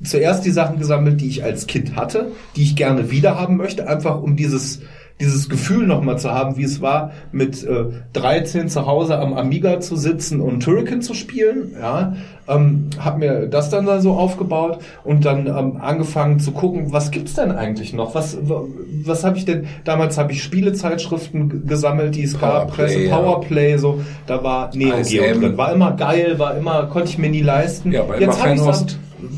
zuerst 0.04 0.44
die 0.44 0.50
Sachen 0.50 0.78
gesammelt, 0.78 1.20
die 1.20 1.26
ich 1.28 1.42
als 1.42 1.66
Kind 1.66 1.96
hatte, 1.96 2.30
die 2.54 2.62
ich 2.62 2.76
gerne 2.76 3.10
wiederhaben 3.10 3.56
möchte, 3.56 3.88
einfach 3.88 4.22
um 4.22 4.36
dieses 4.36 4.82
dieses 5.20 5.48
Gefühl 5.48 5.86
nochmal 5.86 6.18
zu 6.18 6.32
haben, 6.32 6.56
wie 6.56 6.64
es 6.64 6.80
war, 6.80 7.12
mit 7.30 7.62
äh, 7.62 7.84
13 8.14 8.68
zu 8.68 8.86
Hause 8.86 9.18
am 9.18 9.32
Amiga 9.32 9.78
zu 9.78 9.94
sitzen 9.94 10.40
und 10.40 10.60
Turrican 10.60 11.02
zu 11.02 11.14
spielen. 11.14 11.76
Ja, 11.80 12.16
ähm, 12.48 12.90
habe 12.98 13.20
mir 13.20 13.46
das 13.46 13.70
dann 13.70 13.86
da 13.86 14.00
so 14.00 14.12
aufgebaut 14.12 14.80
und 15.04 15.24
dann 15.24 15.46
ähm, 15.46 15.78
angefangen 15.80 16.40
zu 16.40 16.50
gucken, 16.50 16.92
was 16.92 17.12
gibt's 17.12 17.34
denn 17.34 17.52
eigentlich 17.52 17.92
noch? 17.92 18.14
Was 18.16 18.36
was 18.42 19.24
habe 19.24 19.38
ich 19.38 19.44
denn? 19.44 19.66
Damals 19.84 20.18
habe 20.18 20.32
ich 20.32 20.42
Spielezeitschriften 20.42 21.66
gesammelt, 21.66 22.16
die 22.16 22.24
es 22.24 22.38
gab, 22.38 22.66
Powerplay, 22.66 22.84
Presse, 22.84 23.00
ja. 23.00 23.16
Powerplay, 23.16 23.76
so. 23.76 24.00
Da 24.26 24.42
war 24.42 24.70
Neo 24.74 24.96
Geo 25.02 25.22
drin. 25.22 25.56
War 25.56 25.72
immer 25.72 25.92
geil, 25.92 26.38
war 26.38 26.56
immer 26.56 26.86
konnte 26.86 27.10
ich 27.10 27.18
mir 27.18 27.30
nie 27.30 27.42
leisten. 27.42 27.92
Ja, 27.92 28.08
war 28.08 28.20
jetzt 28.20 28.42
habe 28.42 28.54
ich 28.54 28.60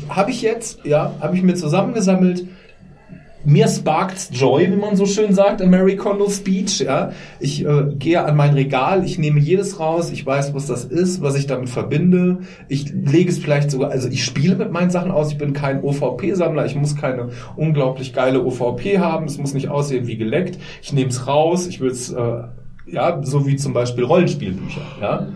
habe 0.09 0.31
ich 0.31 0.41
jetzt, 0.41 0.79
ja, 0.85 1.13
habe 1.21 1.35
ich 1.35 1.43
mir 1.43 1.53
zusammengesammelt. 1.53 2.45
Mir 3.47 3.69
sparkt's 3.69 4.29
Joy, 4.33 4.69
wie 4.69 4.75
man 4.75 4.97
so 4.97 5.05
schön 5.05 5.33
sagt, 5.33 5.61
im 5.61 5.69
Mary 5.69 5.95
Kondo 5.95 6.29
Speech. 6.29 6.81
Ja, 6.81 7.13
ich 7.39 7.65
äh, 7.65 7.95
gehe 7.97 8.21
an 8.21 8.35
mein 8.35 8.53
Regal, 8.53 9.05
ich 9.05 9.17
nehme 9.19 9.39
jedes 9.39 9.79
raus, 9.79 10.11
ich 10.11 10.25
weiß, 10.25 10.53
was 10.53 10.67
das 10.67 10.83
ist, 10.83 11.21
was 11.21 11.37
ich 11.37 11.47
damit 11.47 11.69
verbinde. 11.69 12.39
Ich 12.67 12.91
lege 12.91 13.29
es 13.29 13.39
vielleicht 13.39 13.71
sogar, 13.71 13.91
also 13.91 14.09
ich 14.09 14.25
spiele 14.25 14.57
mit 14.57 14.73
meinen 14.73 14.89
Sachen 14.89 15.11
aus. 15.11 15.31
Ich 15.31 15.37
bin 15.37 15.53
kein 15.53 15.81
OVP-Sammler, 15.81 16.65
ich 16.65 16.75
muss 16.75 16.97
keine 16.97 17.29
unglaublich 17.55 18.11
geile 18.11 18.43
OVP 18.43 18.99
haben. 18.99 19.27
Es 19.27 19.37
muss 19.37 19.53
nicht 19.53 19.69
aussehen 19.69 20.07
wie 20.07 20.17
geleckt. 20.17 20.59
Ich 20.81 20.91
nehme 20.91 21.07
es 21.07 21.25
raus, 21.25 21.67
ich 21.67 21.79
will 21.79 21.91
es, 21.91 22.11
äh, 22.11 22.41
ja, 22.85 23.21
so 23.23 23.47
wie 23.47 23.55
zum 23.55 23.71
Beispiel 23.71 24.03
Rollenspielbücher. 24.03 24.81
Ja, 24.99 25.27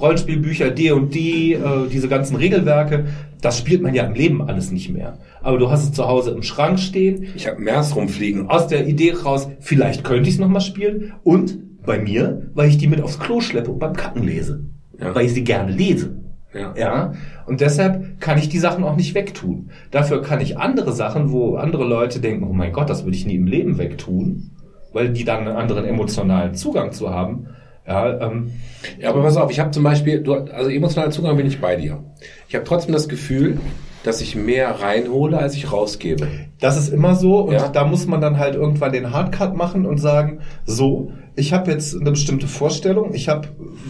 Rollenspielbücher, 0.00 0.70
D&D, 0.70 1.52
äh, 1.52 1.58
diese 1.92 2.08
ganzen 2.08 2.36
Regelwerke, 2.36 3.04
das 3.40 3.58
spielt 3.58 3.82
man 3.82 3.94
ja 3.94 4.04
im 4.04 4.14
Leben 4.14 4.42
alles 4.42 4.70
nicht 4.70 4.88
mehr. 4.88 5.18
Aber 5.44 5.58
du 5.58 5.70
hast 5.70 5.84
es 5.84 5.92
zu 5.92 6.06
Hause 6.08 6.30
im 6.32 6.42
Schrank 6.42 6.78
stehen, 6.80 7.26
Ich 7.36 7.46
habe 7.46 7.60
Mers 7.60 7.94
rumfliegen. 7.94 8.48
aus 8.48 8.66
der 8.66 8.86
Idee 8.86 9.12
raus, 9.12 9.48
vielleicht 9.60 10.02
könnte 10.02 10.28
ich 10.28 10.34
es 10.36 10.40
nochmal 10.40 10.62
spielen. 10.62 11.12
Und 11.22 11.82
bei 11.84 11.98
mir, 11.98 12.50
weil 12.54 12.68
ich 12.68 12.78
die 12.78 12.86
mit 12.88 13.02
aufs 13.02 13.18
Klo 13.18 13.40
schleppe 13.40 13.70
und 13.70 13.78
beim 13.78 13.92
Kacken 13.94 14.22
lese. 14.24 14.64
Ja. 14.98 15.14
Weil 15.14 15.26
ich 15.26 15.34
sie 15.34 15.44
gerne 15.44 15.70
lese. 15.70 16.16
Ja. 16.54 16.72
Ja, 16.78 17.12
und 17.46 17.60
deshalb 17.60 18.20
kann 18.20 18.38
ich 18.38 18.48
die 18.48 18.58
Sachen 18.60 18.84
auch 18.84 18.96
nicht 18.96 19.14
wegtun. 19.14 19.70
Dafür 19.90 20.22
kann 20.22 20.40
ich 20.40 20.56
andere 20.56 20.92
Sachen, 20.92 21.32
wo 21.32 21.56
andere 21.56 21.84
Leute 21.84 22.20
denken, 22.20 22.44
oh 22.48 22.52
mein 22.52 22.72
Gott, 22.72 22.88
das 22.88 23.04
würde 23.04 23.16
ich 23.16 23.26
nie 23.26 23.34
im 23.34 23.46
Leben 23.46 23.76
wegtun, 23.76 24.50
weil 24.92 25.10
die 25.10 25.24
dann 25.24 25.40
einen 25.48 25.56
anderen 25.56 25.84
emotionalen 25.84 26.54
Zugang 26.54 26.92
zu 26.92 27.10
haben. 27.10 27.48
Ja, 27.86 28.18
ähm, 28.30 28.52
Ja, 29.00 29.10
aber 29.10 29.22
pass 29.22 29.36
auf, 29.36 29.50
ich 29.50 29.58
habe 29.60 29.72
zum 29.72 29.82
Beispiel, 29.82 30.22
du, 30.22 30.32
also 30.34 30.70
emotionaler 30.70 31.10
Zugang 31.10 31.36
bin 31.36 31.46
ich 31.46 31.60
bei 31.60 31.74
dir. 31.76 32.02
Ich 32.48 32.54
habe 32.54 32.64
trotzdem 32.64 32.92
das 32.94 33.08
Gefühl, 33.08 33.58
dass 34.04 34.20
ich 34.20 34.36
mehr 34.36 34.70
reinhole, 34.80 35.36
als 35.38 35.54
ich 35.56 35.72
rausgebe. 35.72 36.28
Das 36.60 36.78
ist 36.78 36.88
immer 36.90 37.16
so 37.16 37.40
und 37.40 37.54
Ja. 37.54 37.68
da 37.68 37.84
muss 37.84 38.06
man 38.06 38.20
dann 38.20 38.38
halt 38.38 38.54
irgendwann 38.54 38.92
den 38.92 39.12
Hardcut 39.12 39.56
machen 39.56 39.84
und 39.86 39.98
sagen, 39.98 40.38
so, 40.64 41.10
ich 41.36 41.52
habe 41.52 41.70
jetzt 41.72 41.98
eine 42.00 42.10
bestimmte 42.12 42.46
Vorstellung, 42.46 43.12
ich 43.14 43.28
habe 43.28 43.48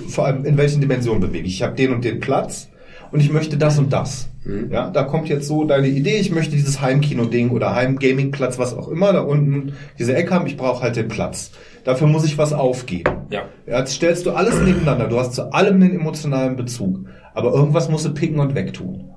vor 0.08 0.24
allem 0.26 0.44
in 0.46 0.56
welchen 0.56 0.80
Dimensionen 0.80 1.20
bewege 1.20 1.46
ich. 1.46 1.54
Ich 1.56 1.62
habe 1.62 1.74
den 1.76 1.92
und 1.92 2.04
den 2.04 2.20
Platz 2.20 2.68
und 3.12 3.20
ich 3.20 3.30
möchte 3.30 3.56
das 3.58 3.78
und 3.78 3.92
das. 3.92 4.28
Ja, 4.70 4.90
da 4.90 5.04
kommt 5.04 5.28
jetzt 5.30 5.48
so 5.48 5.64
deine 5.64 5.88
Idee, 5.88 6.16
ich 6.18 6.30
möchte 6.30 6.54
dieses 6.54 6.82
Heimkino-Ding 6.82 7.48
oder 7.50 7.74
Heim-Gaming-Platz, 7.74 8.58
was 8.58 8.76
auch 8.76 8.88
immer, 8.88 9.10
da 9.14 9.20
unten 9.22 9.72
diese 9.98 10.14
Ecke 10.14 10.34
haben, 10.34 10.46
ich 10.46 10.58
brauche 10.58 10.82
halt 10.82 10.96
den 10.96 11.08
Platz. 11.08 11.50
Dafür 11.84 12.08
muss 12.08 12.26
ich 12.26 12.36
was 12.36 12.52
aufgeben. 12.52 13.10
Ja, 13.30 13.44
Jetzt 13.66 13.94
stellst 13.94 14.26
du 14.26 14.32
alles 14.32 14.60
nebeneinander, 14.60 15.06
du 15.08 15.18
hast 15.18 15.32
zu 15.34 15.50
allem 15.52 15.76
einen 15.76 15.94
emotionalen 15.94 16.56
Bezug, 16.56 17.06
aber 17.32 17.52
irgendwas 17.54 17.88
musst 17.88 18.04
du 18.04 18.12
picken 18.12 18.38
und 18.38 18.54
wegtun. 18.54 19.13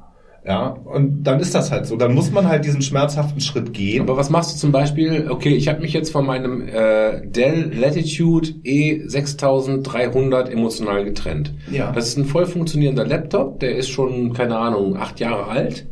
Ja, 0.47 0.67
und 0.69 1.23
dann 1.23 1.41
ist 1.41 1.53
das 1.53 1.71
halt 1.71 1.87
so. 1.87 1.97
Dann 1.97 2.13
muss 2.13 2.31
man 2.31 2.47
halt 2.47 2.63
diesen 2.63 2.81
schmerzhaften 2.81 3.41
Schritt 3.41 3.73
gehen. 3.73 4.03
Aber 4.03 4.15
was 4.15 4.29
machst 4.29 4.55
du 4.55 4.57
zum 4.57 4.71
Beispiel? 4.71 5.27
Okay, 5.29 5.53
ich 5.53 5.67
habe 5.67 5.81
mich 5.81 5.91
jetzt 5.91 6.09
von 6.09 6.25
meinem 6.25 6.65
äh, 6.65 7.27
Dell 7.27 7.73
Latitude 7.77 8.51
E6300 8.63 10.45
emotional 10.45 11.03
getrennt. 11.03 11.53
Ja. 11.69 11.91
Das 11.91 12.07
ist 12.07 12.17
ein 12.17 12.23
voll 12.23 12.45
funktionierender 12.45 13.05
Laptop, 13.05 13.59
der 13.59 13.75
ist 13.75 13.89
schon, 13.89 14.31
keine 14.31 14.57
Ahnung, 14.57 14.95
acht 14.95 15.19
Jahre 15.19 15.47
alt. 15.47 15.85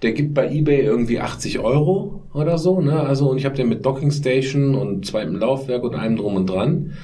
Der 0.00 0.12
gibt 0.12 0.32
bei 0.32 0.50
eBay 0.50 0.80
irgendwie 0.80 1.20
80 1.20 1.58
Euro 1.58 2.22
oder 2.32 2.56
so. 2.56 2.80
Ne? 2.80 2.98
Also 2.98 3.28
und 3.30 3.36
ich 3.36 3.44
habe 3.44 3.56
den 3.56 3.68
mit 3.68 3.84
Docking 3.84 4.10
Station 4.10 4.74
und 4.74 5.04
zweitem 5.04 5.36
Laufwerk 5.36 5.84
und 5.84 5.94
allem 5.94 6.16
drum 6.16 6.36
und 6.36 6.46
dran. 6.48 6.94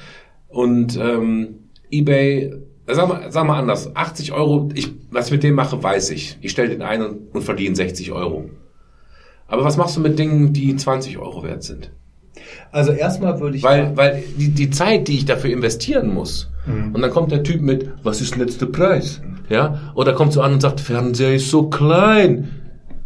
Und 0.47 0.97
ähm, 0.97 1.69
eBay, 1.91 2.51
sag 2.95 3.07
mal, 3.07 3.31
sag 3.31 3.45
mal 3.45 3.59
anders, 3.59 3.95
80 3.95 4.31
Euro, 4.33 4.69
ich, 4.73 4.91
was 5.11 5.27
ich 5.27 5.31
mit 5.31 5.43
dem 5.43 5.55
mache, 5.55 5.81
weiß 5.81 6.11
ich. 6.11 6.37
Ich 6.41 6.51
stelle 6.51 6.69
den 6.69 6.81
ein 6.81 7.01
und, 7.01 7.33
und 7.33 7.41
verdiene 7.43 7.75
60 7.75 8.11
Euro. 8.11 8.49
Aber 9.47 9.63
was 9.63 9.77
machst 9.77 9.97
du 9.97 10.01
mit 10.01 10.19
Dingen, 10.19 10.53
die 10.53 10.75
20 10.75 11.17
Euro 11.17 11.43
wert 11.43 11.63
sind? 11.63 11.91
Also 12.71 12.91
erstmal 12.91 13.39
würde 13.39 13.57
ich 13.57 13.63
Weil, 13.63 13.97
weil 13.97 14.23
die, 14.37 14.49
die 14.49 14.69
Zeit, 14.69 15.07
die 15.07 15.15
ich 15.15 15.25
dafür 15.25 15.51
investieren 15.51 16.13
muss, 16.13 16.49
und 16.93 17.01
dann 17.01 17.09
kommt 17.09 17.31
der 17.31 17.41
Typ 17.41 17.61
mit, 17.61 17.89
was 18.03 18.21
ist 18.21 18.35
letzter 18.35 18.67
Preis? 18.67 19.21
Ja? 19.49 19.91
Oder 19.95 20.13
kommt 20.13 20.33
so 20.33 20.41
an 20.41 20.53
und 20.53 20.61
sagt, 20.61 20.79
Fernseher 20.79 21.33
ist 21.33 21.49
so 21.49 21.67
klein. 21.69 22.58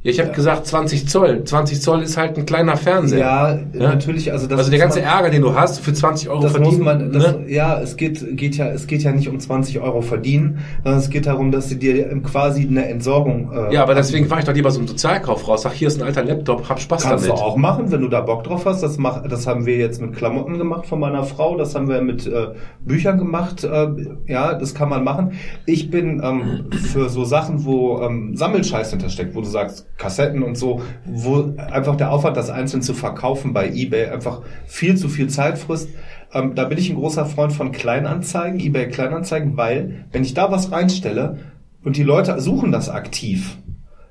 Ja, 0.03 0.11
ich 0.11 0.19
habe 0.19 0.31
gesagt 0.33 0.67
20 0.67 1.07
Zoll. 1.07 1.45
20 1.45 1.81
Zoll 1.81 2.01
ist 2.01 2.17
halt 2.17 2.37
ein 2.37 2.45
kleiner 2.45 2.75
Fernseher. 2.75 3.19
Ja, 3.19 3.59
natürlich, 3.73 4.33
also 4.33 4.47
das 4.47 4.59
also 4.59 4.69
der 4.69 4.79
ganze 4.79 4.99
man- 4.99 5.07
Ärger, 5.07 5.29
den 5.29 5.41
du 5.41 5.55
hast, 5.55 5.79
für 5.79 5.93
20 5.93 6.27
Euro 6.29 6.41
das 6.41 6.51
verdienen. 6.51 6.75
muss 6.77 6.83
man, 6.85 7.11
das, 7.13 7.23
ne? 7.37 7.45
ja, 7.47 7.79
es 7.79 7.95
geht, 7.95 8.35
geht 8.35 8.57
ja, 8.57 8.67
es 8.67 8.85
geht 8.87 9.01
ja 9.03 9.13
nicht 9.13 9.29
um 9.29 9.39
20 9.39 9.79
Euro 9.79 10.01
verdienen, 10.01 10.59
sondern 10.83 10.99
es 10.99 11.09
geht 11.09 11.25
darum, 11.25 11.51
dass 11.51 11.69
sie 11.69 11.79
dir 11.79 12.09
quasi 12.21 12.67
eine 12.67 12.85
Entsorgung. 12.89 13.51
Äh, 13.53 13.73
Ja, 13.73 13.83
aber 13.83 13.95
deswegen 13.95 14.27
fahre 14.27 14.41
ich 14.41 14.45
doch 14.45 14.53
lieber 14.53 14.71
so 14.71 14.79
einen 14.79 14.89
Sozialkauf 14.89 15.47
raus. 15.47 15.61
Sag, 15.61 15.71
hier 15.71 15.87
ist 15.87 16.01
ein 16.01 16.05
alter 16.05 16.25
Laptop, 16.25 16.67
hab 16.67 16.81
Spaß 16.81 17.03
Kannst 17.03 17.25
damit. 17.25 17.39
du 17.39 17.41
auch 17.41 17.55
machen, 17.55 17.89
wenn 17.89 18.01
du 18.01 18.09
da 18.09 18.19
Bock 18.19 18.43
drauf 18.43 18.65
hast. 18.65 18.83
Das, 18.83 18.97
mach, 18.97 19.25
das 19.25 19.47
haben 19.47 19.65
wir 19.65 19.77
jetzt 19.77 20.01
mit 20.01 20.13
Klamotten 20.17 20.57
gemacht 20.57 20.85
von 20.85 20.99
meiner 20.99 21.23
Frau. 21.23 21.55
Das 21.57 21.75
haben 21.75 21.87
wir 21.87 22.01
mit 22.01 22.27
äh, 22.27 22.47
Büchern 22.81 23.17
gemacht. 23.17 23.63
Äh, 23.63 23.87
ja, 24.27 24.53
das 24.55 24.75
kann 24.75 24.89
man 24.89 25.05
machen. 25.05 25.31
Ich 25.65 25.89
bin 25.89 26.21
ähm, 26.21 26.65
für 26.91 27.07
so 27.07 27.23
Sachen, 27.23 27.63
wo 27.63 28.01
ähm, 28.01 28.35
Sammelscheiß 28.35 28.89
hintersteckt, 28.89 29.33
wo 29.33 29.39
du 29.39 29.47
sagst 29.47 29.87
Kassetten 29.97 30.43
und 30.43 30.57
so, 30.57 30.81
wo 31.05 31.53
einfach 31.57 31.95
der 31.95 32.11
Aufwand, 32.11 32.35
das 32.35 32.49
einzeln 32.49 32.81
zu 32.81 32.93
verkaufen 32.93 33.53
bei 33.53 33.69
eBay 33.69 34.07
einfach 34.07 34.41
viel 34.65 34.95
zu 34.97 35.07
viel 35.07 35.29
Zeit 35.29 35.57
frisst. 35.57 35.89
Ähm, 36.33 36.55
da 36.55 36.65
bin 36.65 36.77
ich 36.77 36.89
ein 36.89 36.95
großer 36.95 37.25
Freund 37.25 37.53
von 37.53 37.71
Kleinanzeigen, 37.71 38.59
eBay 38.59 38.89
Kleinanzeigen, 38.89 39.55
weil 39.55 40.05
wenn 40.11 40.23
ich 40.23 40.33
da 40.33 40.51
was 40.51 40.71
reinstelle 40.71 41.39
und 41.83 41.95
die 41.95 42.03
Leute 42.03 42.39
suchen 42.41 42.71
das 42.71 42.89
aktiv, 42.89 43.57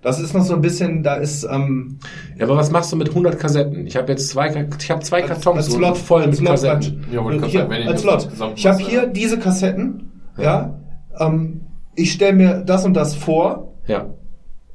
das 0.02 0.18
ist 0.18 0.34
noch 0.34 0.42
so 0.42 0.54
ein 0.54 0.60
bisschen, 0.60 1.02
da 1.04 1.14
ist 1.14 1.44
ähm, 1.44 1.98
Ja, 2.36 2.46
aber 2.46 2.56
was 2.56 2.70
machst 2.72 2.90
du 2.92 2.96
mit 2.96 3.10
100 3.10 3.38
Kassetten? 3.38 3.86
Ich 3.86 3.96
habe 3.96 4.10
jetzt 4.10 4.28
zwei, 4.28 4.48
ich 4.78 4.90
habe 4.90 5.00
zwei 5.00 5.22
Kartons 5.22 5.56
als 5.58 5.66
so 5.66 5.78
Lot 5.78 5.96
voll 5.96 6.22
als 6.22 6.40
mit 6.40 6.48
Lot 6.48 6.60
Kassetten. 6.60 7.04
Ja, 7.12 7.22
wollte 7.22 7.38
gerade 7.38 7.52
hier, 7.52 7.70
wenn 7.70 7.82
ich 7.82 7.88
als 7.88 8.02
Lot. 8.02 8.28
Ich 8.56 8.66
habe 8.66 8.78
hier 8.78 9.02
ja. 9.02 9.06
diese 9.06 9.38
Kassetten, 9.38 10.10
ja. 10.36 10.80
Ähm, 11.18 11.62
ich 11.94 12.12
stelle 12.12 12.32
mir 12.32 12.62
das 12.64 12.84
und 12.84 12.94
das 12.94 13.14
vor, 13.14 13.74
Ja. 13.86 14.06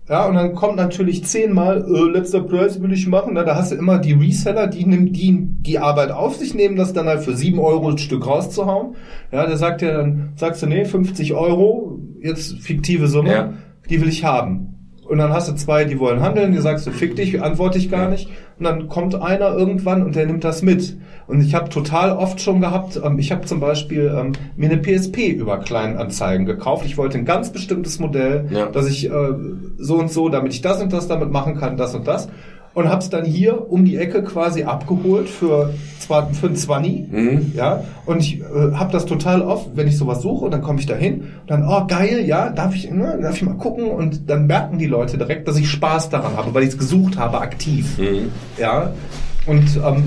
Ja, 0.09 0.25
und 0.25 0.35
dann 0.35 0.55
kommt 0.55 0.77
natürlich 0.77 1.25
zehnmal, 1.25 1.83
äh, 1.85 2.11
letzter 2.17 2.41
Preis 2.41 2.81
will 2.81 2.93
ich 2.93 3.07
machen. 3.07 3.31
Na, 3.33 3.43
da 3.43 3.55
hast 3.55 3.71
du 3.71 3.75
immer 3.75 3.99
die 3.99 4.13
Reseller, 4.13 4.67
die 4.67 4.85
nimmt 4.85 5.15
die, 5.17 5.37
die 5.41 5.79
Arbeit 5.79 6.11
auf 6.11 6.35
sich 6.37 6.53
nehmen, 6.53 6.75
das 6.77 6.93
dann 6.93 7.07
halt 7.07 7.21
für 7.21 7.35
sieben 7.35 7.59
Euro 7.59 7.89
ein 7.89 7.97
Stück 7.97 8.25
rauszuhauen. 8.25 8.95
Ja, 9.31 9.45
der 9.45 9.57
sagt 9.57 9.81
ja 9.81 9.97
dann, 9.97 10.29
sagst 10.35 10.61
du, 10.63 10.67
nee, 10.67 10.85
50 10.85 11.33
Euro, 11.33 11.99
jetzt 12.21 12.59
fiktive 12.59 13.07
Summe, 13.07 13.31
Ja. 13.31 13.53
die 13.89 13.99
will 14.01 14.07
ich 14.09 14.23
haben. 14.23 14.73
Und 15.07 15.19
dann 15.19 15.31
hast 15.31 15.49
du 15.49 15.55
zwei, 15.55 15.85
die 15.85 15.99
wollen 15.99 16.21
handeln, 16.21 16.51
die 16.51 16.57
sagst 16.59 16.85
du, 16.85 16.91
fick 16.91 17.15
dich, 17.15 17.41
antworte 17.41 17.77
ich 17.77 17.89
gar 17.89 18.09
nicht. 18.09 18.29
Und 18.59 18.65
dann 18.65 18.87
kommt 18.89 19.15
einer 19.15 19.53
irgendwann 19.55 20.03
und 20.03 20.15
der 20.15 20.25
nimmt 20.25 20.43
das 20.43 20.61
mit. 20.61 20.97
Und 21.27 21.41
ich 21.41 21.53
habe 21.53 21.69
total 21.69 22.11
oft 22.13 22.39
schon 22.39 22.61
gehabt, 22.61 22.99
ähm, 23.03 23.19
ich 23.19 23.31
habe 23.31 23.45
zum 23.45 23.59
Beispiel 23.59 24.13
ähm, 24.17 24.31
mir 24.55 24.69
eine 24.71 24.81
PSP 24.81 25.27
über 25.29 25.57
Kleinanzeigen 25.59 26.45
gekauft. 26.45 26.85
Ich 26.85 26.97
wollte 26.97 27.17
ein 27.17 27.25
ganz 27.25 27.51
bestimmtes 27.51 27.99
Modell, 27.99 28.47
Ja. 28.49 28.67
dass 28.67 28.87
ich 28.87 29.09
äh, 29.09 29.11
so 29.77 29.97
und 29.99 30.09
so, 30.11 30.29
damit 30.29 30.53
ich 30.53 30.61
das 30.61 30.81
und 30.81 30.93
das 30.93 31.07
damit 31.07 31.31
machen 31.31 31.55
kann, 31.57 31.75
das 31.77 31.93
und 31.95 32.07
das. 32.07 32.29
Und 32.73 32.89
hab's 32.89 33.09
dann 33.09 33.25
hier 33.25 33.71
um 33.71 33.85
die 33.85 33.97
Ecke 33.97 34.23
quasi 34.23 34.63
abgeholt 34.63 35.27
für, 35.27 35.73
für 35.99 36.47
ein 36.47 36.55
20. 36.55 37.11
Mhm. 37.11 37.51
Ja, 37.55 37.83
und 38.05 38.19
ich 38.19 38.39
äh, 38.39 38.43
habe 38.75 38.91
das 38.91 39.05
total 39.07 39.41
oft, 39.41 39.71
wenn 39.75 39.87
ich 39.87 39.97
sowas 39.97 40.21
suche, 40.21 40.45
und 40.45 40.51
dann 40.51 40.61
komme 40.61 40.79
ich 40.79 40.85
da 40.85 40.93
hin 40.93 41.21
und 41.41 41.49
dann, 41.49 41.67
oh 41.67 41.87
geil, 41.87 42.23
ja, 42.27 42.51
darf 42.51 42.75
ich, 42.75 42.89
ne, 42.91 43.17
darf 43.19 43.35
ich 43.35 43.41
mal 43.41 43.55
gucken? 43.55 43.85
Und 43.87 44.29
dann 44.29 44.45
merken 44.45 44.77
die 44.77 44.85
Leute 44.85 45.17
direkt, 45.17 45.47
dass 45.47 45.57
ich 45.57 45.67
Spaß 45.71 46.09
daran 46.11 46.37
habe, 46.37 46.53
weil 46.53 46.61
ich 46.63 46.69
es 46.69 46.77
gesucht 46.77 47.17
habe, 47.17 47.39
aktiv. 47.41 47.97
Mhm. 47.97 48.31
Ja, 48.59 48.91
und 49.47 49.65
ähm, 49.83 50.03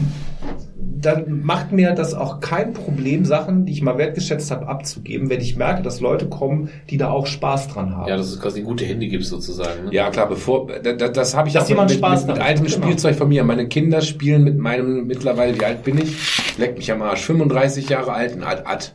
dann 1.00 1.42
macht 1.42 1.72
mir 1.72 1.92
das 1.92 2.14
auch 2.14 2.40
kein 2.40 2.72
Problem, 2.72 3.24
Sachen, 3.24 3.66
die 3.66 3.72
ich 3.72 3.82
mal 3.82 3.98
wertgeschätzt 3.98 4.50
habe, 4.50 4.66
abzugeben, 4.68 5.30
wenn 5.30 5.40
ich 5.40 5.56
merke, 5.56 5.82
dass 5.82 6.00
Leute 6.00 6.28
kommen, 6.28 6.70
die 6.90 6.96
da 6.96 7.10
auch 7.10 7.26
Spaß 7.26 7.68
dran 7.68 7.96
haben. 7.96 8.08
Ja, 8.08 8.16
das 8.16 8.28
ist 8.28 8.40
quasi 8.40 8.62
gute 8.62 8.84
Hände 8.84 9.06
gibst 9.06 9.30
sozusagen. 9.30 9.86
Ne? 9.86 9.94
Ja, 9.94 10.10
klar, 10.10 10.28
bevor, 10.28 10.66
das, 10.66 10.96
das, 10.96 11.12
das 11.12 11.36
habe 11.36 11.48
ich 11.48 11.54
Dass 11.54 11.64
auch 11.64 11.68
jemand 11.68 11.90
mit, 11.90 11.98
Spaß 11.98 12.26
mit, 12.26 12.36
mit 12.36 12.44
altem 12.44 12.66
genau. 12.66 12.76
Spielzeug 12.76 13.16
von 13.16 13.28
mir. 13.28 13.44
Meine 13.44 13.68
Kinder 13.68 14.00
spielen 14.00 14.44
mit 14.44 14.58
meinem, 14.58 15.06
mittlerweile, 15.06 15.58
wie 15.58 15.64
alt 15.64 15.84
bin 15.84 15.98
ich? 15.98 16.58
Leck 16.58 16.76
mich 16.76 16.90
am 16.92 17.02
Arsch, 17.02 17.22
35 17.22 17.88
Jahre 17.88 18.12
alten 18.12 18.42
Ad-Ad. 18.42 18.92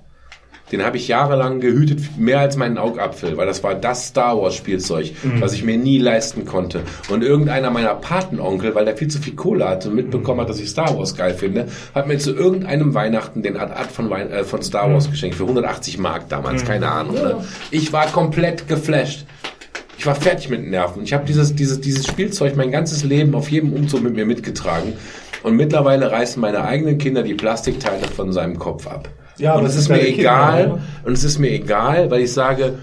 Den 0.78 0.86
habe 0.86 0.98
ich 0.98 1.08
jahrelang 1.08 1.62
gehütet, 1.62 2.18
mehr 2.18 2.40
als 2.42 2.58
meinen 2.58 2.78
Augapfel, 2.78 3.38
weil 3.38 3.46
das 3.48 3.64
war 3.64 3.76
das 3.76 4.08
Star 4.08 4.38
Wars 4.42 4.56
Spielzeug, 4.56 5.12
Mhm. 5.24 5.40
was 5.40 5.54
ich 5.54 5.64
mir 5.64 5.78
nie 5.78 5.98
leisten 6.00 6.44
konnte. 6.46 6.82
Und 7.10 7.24
irgendeiner 7.24 7.70
meiner 7.72 7.96
Patenonkel, 7.96 8.76
weil 8.76 8.84
der 8.86 8.98
viel 8.98 9.08
zu 9.08 9.20
viel 9.20 9.36
Kohle 9.36 9.68
hatte 9.70 9.88
und 9.90 9.96
mitbekommen 9.96 10.42
hat, 10.42 10.50
dass 10.50 10.60
ich 10.60 10.70
Star 10.70 10.98
Wars 10.98 11.16
geil 11.16 11.34
finde, 11.34 11.68
hat 11.94 12.08
mir 12.08 12.18
zu 12.18 12.36
irgendeinem 12.36 12.94
Weihnachten 12.94 13.42
den 13.42 13.56
Ad-Ad 13.58 13.90
von, 13.94 14.10
Wein- 14.10 14.32
äh, 14.32 14.44
von 14.44 14.62
Star 14.62 14.88
Mhm. 14.90 14.94
Wars 14.94 15.10
geschenkt, 15.10 15.36
für 15.38 15.48
180 15.48 15.98
Mark 15.98 16.28
damals, 16.28 16.66
keine 16.66 16.92
Ahnung. 16.92 17.16
Ne? 17.16 17.38
Ich 17.72 17.94
war 17.94 18.08
komplett 18.08 18.68
geflasht. 18.68 19.26
Ich 19.98 20.06
war 20.06 20.16
fertig 20.16 20.50
mit 20.50 20.68
Nerven. 20.70 21.04
Ich 21.04 21.14
habe 21.14 21.26
dieses, 21.26 21.56
dieses, 21.56 21.80
dieses 21.80 22.06
Spielzeug 22.06 22.56
mein 22.58 22.70
ganzes 22.70 23.04
Leben 23.06 23.34
auf 23.34 23.50
jedem 23.50 23.72
Umzug 23.72 24.04
mit 24.04 24.14
mir 24.14 24.26
mitgetragen. 24.26 24.94
Und 25.42 25.56
mittlerweile 25.56 26.12
reißen 26.12 26.42
meine 26.42 26.64
eigenen 26.66 26.98
Kinder 26.98 27.24
die 27.24 27.34
Plastikteile 27.36 28.08
von 28.08 28.34
seinem 28.34 28.60
Kopf 28.60 28.88
ab. 28.88 29.08
Ja, 29.38 29.56
und 29.56 29.66
es 29.66 29.76
ist 29.76 29.90
mir 29.90 29.98
Kinder, 30.00 30.20
egal. 30.20 30.66
oder? 30.66 30.82
Und 31.06 31.14
es 31.14 31.24
ist 31.24 31.40
mir 31.40 31.52
egal, 31.52 32.10
weil 32.12 32.22
ich 32.22 32.32
sage, 32.32 32.76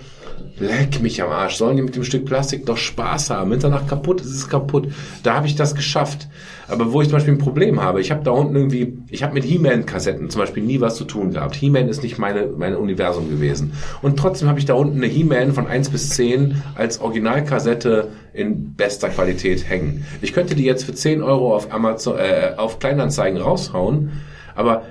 leck 0.59 1.01
mich 1.03 1.23
am 1.23 1.31
Arsch. 1.31 1.57
Sollen 1.57 1.77
die 1.77 1.83
mit 1.83 1.97
dem 1.97 2.05
Stück 2.05 2.25
Plastik 2.25 2.67
doch 2.67 2.77
Spaß 2.77 3.31
haben? 3.31 3.51
Wenn 3.51 3.59
es 3.59 3.63
danach 3.63 3.87
kaputt 3.87 4.21
ist, 4.21 4.29
ist 4.29 4.37
es 4.37 4.49
kaputt. 4.49 4.89
Da 5.23 5.35
habe 5.35 5.47
ich 5.47 5.57
das 5.57 5.75
geschafft. 5.75 6.29
Aber 6.69 6.93
wo 6.93 7.03
ich 7.03 7.09
zum 7.09 7.17
Beispiel 7.17 7.35
ein 7.35 7.39
Problem 7.39 7.83
habe, 7.83 8.01
ich 8.01 8.11
habe 8.11 8.23
da 8.23 8.31
unten 8.31 8.57
irgendwie, 8.57 8.99
ich 9.11 9.23
habe 9.23 9.35
mit 9.35 9.45
He-Man-Kassetten 9.45 10.31
zum 10.31 10.41
Beispiel 10.41 10.63
nie 10.63 10.81
was 10.81 10.97
zu 10.97 11.05
tun 11.05 11.33
gehabt. 11.33 11.55
He-Man 11.55 11.89
ist 11.89 12.03
nicht 12.03 12.19
meine, 12.19 12.47
mein 12.57 12.77
Universum 12.77 13.29
gewesen. 13.29 13.73
Und 14.01 14.19
trotzdem 14.19 14.49
habe 14.49 14.59
ich 14.59 14.65
da 14.65 14.75
unten 14.75 14.99
eine 14.99 15.07
He-Man 15.07 15.53
von 15.53 15.67
1 15.67 15.91
bis 15.91 16.11
10 16.11 16.63
als 16.75 17.01
Originalkassette 17.01 18.09
in 18.33 18.75
bester 18.75 19.09
Qualität 19.09 19.69
hängen. 19.69 20.07
Ich 20.23 20.33
könnte 20.33 20.55
die 20.55 20.65
jetzt 20.65 20.85
für 20.85 20.95
10 20.95 21.23
Euro 21.23 21.55
auf 21.55 21.73
Amazon, 21.73 22.19
äh, 22.19 22.53
auf 22.57 22.79
Kleinanzeigen 22.79 23.41
raushauen, 23.41 24.11
aber 24.55 24.85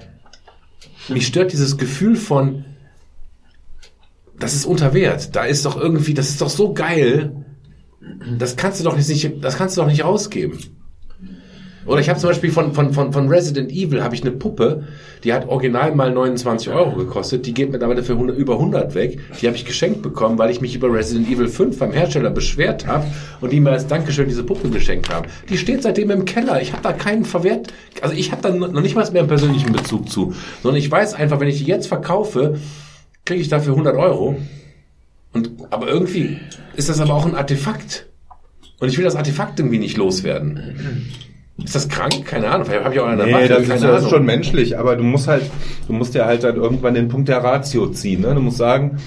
mich 1.09 1.27
stört 1.27 1.51
dieses 1.51 1.77
Gefühl 1.77 2.15
von, 2.15 2.65
das 4.37 4.53
ist 4.53 4.65
unter 4.65 4.93
Wert. 4.93 5.35
Da 5.35 5.45
ist 5.45 5.65
doch 5.65 5.77
irgendwie, 5.77 6.13
das 6.13 6.29
ist 6.29 6.41
doch 6.41 6.49
so 6.49 6.73
geil. 6.73 7.45
Das 8.37 8.55
kannst 8.55 8.79
du 8.79 8.83
doch 8.83 8.97
nicht, 8.97 9.43
das 9.43 9.57
kannst 9.57 9.77
du 9.77 9.81
doch 9.81 9.87
nicht 9.87 10.03
ausgeben. 10.03 10.59
Oder 11.91 11.99
ich 11.99 12.07
habe 12.07 12.17
zum 12.17 12.29
Beispiel 12.29 12.51
von, 12.53 12.73
von, 12.73 12.93
von, 12.93 13.11
von 13.11 13.27
Resident 13.27 13.69
Evil 13.69 14.01
habe 14.01 14.15
ich 14.15 14.21
eine 14.21 14.31
Puppe, 14.31 14.85
die 15.25 15.33
hat 15.33 15.49
original 15.49 15.93
mal 15.93 16.09
29 16.09 16.69
Euro 16.69 16.95
gekostet, 16.95 17.45
die 17.45 17.53
geht 17.53 17.69
mittlerweile 17.69 18.01
für 18.01 18.13
100, 18.13 18.37
über 18.37 18.53
100 18.53 18.95
weg. 18.95 19.19
Die 19.41 19.45
habe 19.45 19.57
ich 19.57 19.65
geschenkt 19.65 20.01
bekommen, 20.01 20.37
weil 20.37 20.51
ich 20.51 20.61
mich 20.61 20.73
über 20.73 20.89
Resident 20.89 21.29
Evil 21.29 21.49
5 21.49 21.77
beim 21.77 21.91
Hersteller 21.91 22.29
beschwert 22.29 22.87
habe 22.87 23.07
und 23.41 23.51
die 23.51 23.59
mir 23.59 23.71
als 23.71 23.87
Dankeschön 23.87 24.29
diese 24.29 24.45
Puppe 24.45 24.69
geschenkt 24.69 25.13
haben. 25.13 25.27
Die 25.49 25.57
steht 25.57 25.83
seitdem 25.83 26.11
im 26.11 26.23
Keller. 26.23 26.61
Ich 26.61 26.71
habe 26.71 26.81
da 26.81 26.93
keinen 26.93 27.25
Verwert, 27.25 27.73
also 27.99 28.15
ich 28.15 28.31
habe 28.31 28.41
da 28.41 28.51
noch 28.51 28.81
nicht 28.81 28.95
mal 28.95 29.03
mehr 29.11 29.23
einen 29.23 29.27
persönlichen 29.27 29.73
Bezug 29.73 30.09
zu, 30.09 30.33
sondern 30.63 30.79
ich 30.79 30.89
weiß 30.89 31.13
einfach, 31.15 31.41
wenn 31.41 31.49
ich 31.49 31.57
die 31.57 31.65
jetzt 31.65 31.87
verkaufe, 31.87 32.57
kriege 33.25 33.41
ich 33.41 33.49
dafür 33.49 33.73
100 33.73 33.97
Euro. 33.97 34.37
Und, 35.33 35.51
aber 35.71 35.89
irgendwie 35.89 36.37
ist 36.77 36.87
das 36.87 37.01
aber 37.01 37.15
auch 37.15 37.25
ein 37.25 37.35
Artefakt. 37.35 38.07
Und 38.79 38.87
ich 38.87 38.97
will 38.97 39.03
das 39.03 39.17
Artefakt 39.17 39.59
irgendwie 39.59 39.77
nicht 39.77 39.97
loswerden. 39.97 41.11
Ist 41.63 41.75
das 41.75 41.87
krank? 41.87 42.25
Keine 42.25 42.49
Ahnung. 42.49 42.65
Vielleicht 42.65 42.83
habe 42.83 42.93
ich 42.95 42.99
auch 42.99 43.07
eine 43.07 43.23
Nee, 43.23 43.33
Waffe, 43.33 43.47
das, 43.49 43.61
ist, 43.67 43.83
das 43.83 44.03
ist 44.03 44.09
schon 44.09 44.25
menschlich, 44.25 44.77
aber 44.77 44.95
du 44.95 45.03
musst 45.03 45.27
halt, 45.27 45.43
du 45.87 45.93
musst 45.93 46.15
ja 46.15 46.25
halt 46.25 46.43
dann 46.43 46.55
irgendwann 46.55 46.93
den 46.93 47.07
Punkt 47.07 47.29
der 47.29 47.43
Ratio 47.43 47.87
ziehen. 47.87 48.21
Ne? 48.21 48.33
Du 48.33 48.41
musst 48.41 48.57
sagen, 48.57 48.97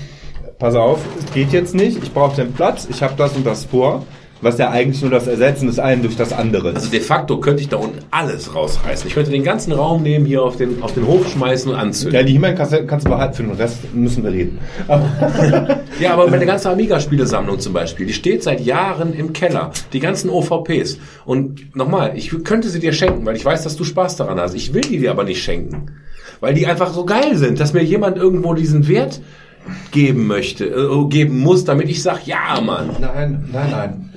pass 0.59 0.75
auf, 0.75 1.01
es 1.19 1.33
geht 1.33 1.53
jetzt 1.53 1.75
nicht, 1.75 2.03
ich 2.03 2.13
brauche 2.13 2.37
den 2.37 2.53
Platz, 2.53 2.87
ich 2.89 3.03
habe 3.03 3.15
das 3.17 3.35
und 3.35 3.45
das 3.45 3.65
vor, 3.65 4.05
was 4.41 4.59
ja 4.59 4.71
eigentlich 4.71 5.01
nur 5.01 5.11
das 5.11 5.27
Ersetzen 5.27 5.67
des 5.69 5.79
einen 5.79 6.03
durch 6.03 6.17
das 6.17 6.33
andere 6.33 6.69
Also 6.75 6.85
ist. 6.87 6.93
de 6.93 7.01
facto 7.01 7.39
könnte 7.41 7.63
ich 7.63 7.69
da 7.71 7.77
unten 7.79 7.99
alles 8.11 8.55
rausreißen. 8.55 9.07
Ich 9.09 9.15
könnte 9.15 9.31
den 9.31 9.43
ganzen 9.45 9.73
Raum 9.73 10.03
nehmen, 10.03 10.27
hier 10.27 10.43
auf 10.43 10.57
den, 10.57 10.83
auf 10.83 10.93
den 10.93 11.07
Hof 11.07 11.27
schmeißen 11.31 11.71
und 11.73 11.79
anzünden. 11.79 12.15
Ja, 12.15 12.23
die 12.23 12.33
He-Man-Kassetten 12.33 12.87
kannst 12.87 13.07
du 13.07 13.11
behalten, 13.11 13.35
für 13.35 13.43
den 13.45 13.53
Rest 13.53 13.95
müssen 13.95 14.23
wir 14.25 14.33
reden. 14.33 14.59
Ja, 16.01 16.13
aber 16.13 16.29
meine 16.29 16.45
ganze 16.45 16.71
Amiga-Spielesammlung 16.71 17.61
zum 17.61 17.73
Beispiel, 17.73 18.07
die 18.07 18.13
steht 18.13 18.43
seit 18.43 18.61
Jahren 18.61 19.13
im 19.15 19.33
Keller. 19.33 19.71
Die 19.93 20.01
ganzen 20.01 20.29
OVPs. 20.29 20.99
Und 21.25 21.77
nochmal, 21.77 22.13
ich 22.17 22.31
könnte 22.43 22.69
sie 22.69 22.81
dir 22.81 22.93
schenken, 22.93 23.25
weil 23.25 23.37
ich 23.37 23.45
weiß, 23.45 23.63
dass 23.63 23.77
du 23.77 23.85
Spaß 23.85 24.17
daran 24.17 24.41
hast. 24.41 24.55
Ich 24.55 24.75
will 24.75 24.81
die 24.83 24.99
dir 24.99 25.13
aber 25.13 25.23
nicht 25.23 25.43
schenken. 25.43 25.93
Weil 26.41 26.55
die 26.55 26.67
einfach 26.67 26.93
so 26.93 27.05
geil 27.07 27.37
sind, 27.37 27.61
dass 27.61 27.73
mir 27.75 27.85
jemand 27.85 28.17
irgendwo 28.17 28.55
diesen 28.55 28.89
Wert 28.89 29.21
geben 29.93 30.27
möchte, 30.27 30.65
äh, 30.67 31.09
geben 31.09 31.39
muss, 31.39 31.65
damit 31.65 31.89
ich 31.89 32.03
sage, 32.03 32.21
ja, 32.27 32.61
Mann. 32.61 32.91
nein, 33.01 33.49
nein, 33.53 33.71
nein. 33.71 34.11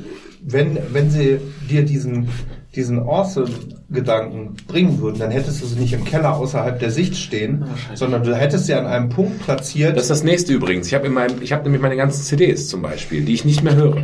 Wenn, 0.49 0.77
wenn 0.93 1.11
sie 1.11 1.39
dir 1.69 1.83
diesen, 1.83 2.29
diesen 2.73 2.99
Awesome-Gedanken 2.99 4.55
bringen 4.65 5.01
würden, 5.01 5.19
dann 5.19 5.29
hättest 5.29 5.61
du 5.61 5.65
sie 5.65 5.77
nicht 5.77 5.91
im 5.91 6.05
Keller 6.05 6.37
außerhalb 6.37 6.79
der 6.79 6.89
Sicht 6.89 7.17
stehen, 7.17 7.65
sondern 7.95 8.23
du 8.23 8.33
hättest 8.33 8.65
sie 8.65 8.73
an 8.73 8.85
einem 8.85 9.09
Punkt 9.09 9.43
platziert. 9.43 9.97
Das 9.97 10.03
ist 10.03 10.09
das 10.09 10.23
nächste 10.23 10.53
übrigens. 10.53 10.87
Ich 10.87 10.93
habe 10.93 11.07
in 11.07 11.13
meinem, 11.13 11.41
ich 11.41 11.51
habe 11.51 11.63
nämlich 11.63 11.81
meine 11.81 11.97
ganzen 11.97 12.23
CDs 12.23 12.69
zum 12.69 12.81
Beispiel, 12.81 13.25
die 13.25 13.33
ich 13.33 13.43
nicht 13.43 13.61
mehr 13.61 13.75
höre. 13.75 14.03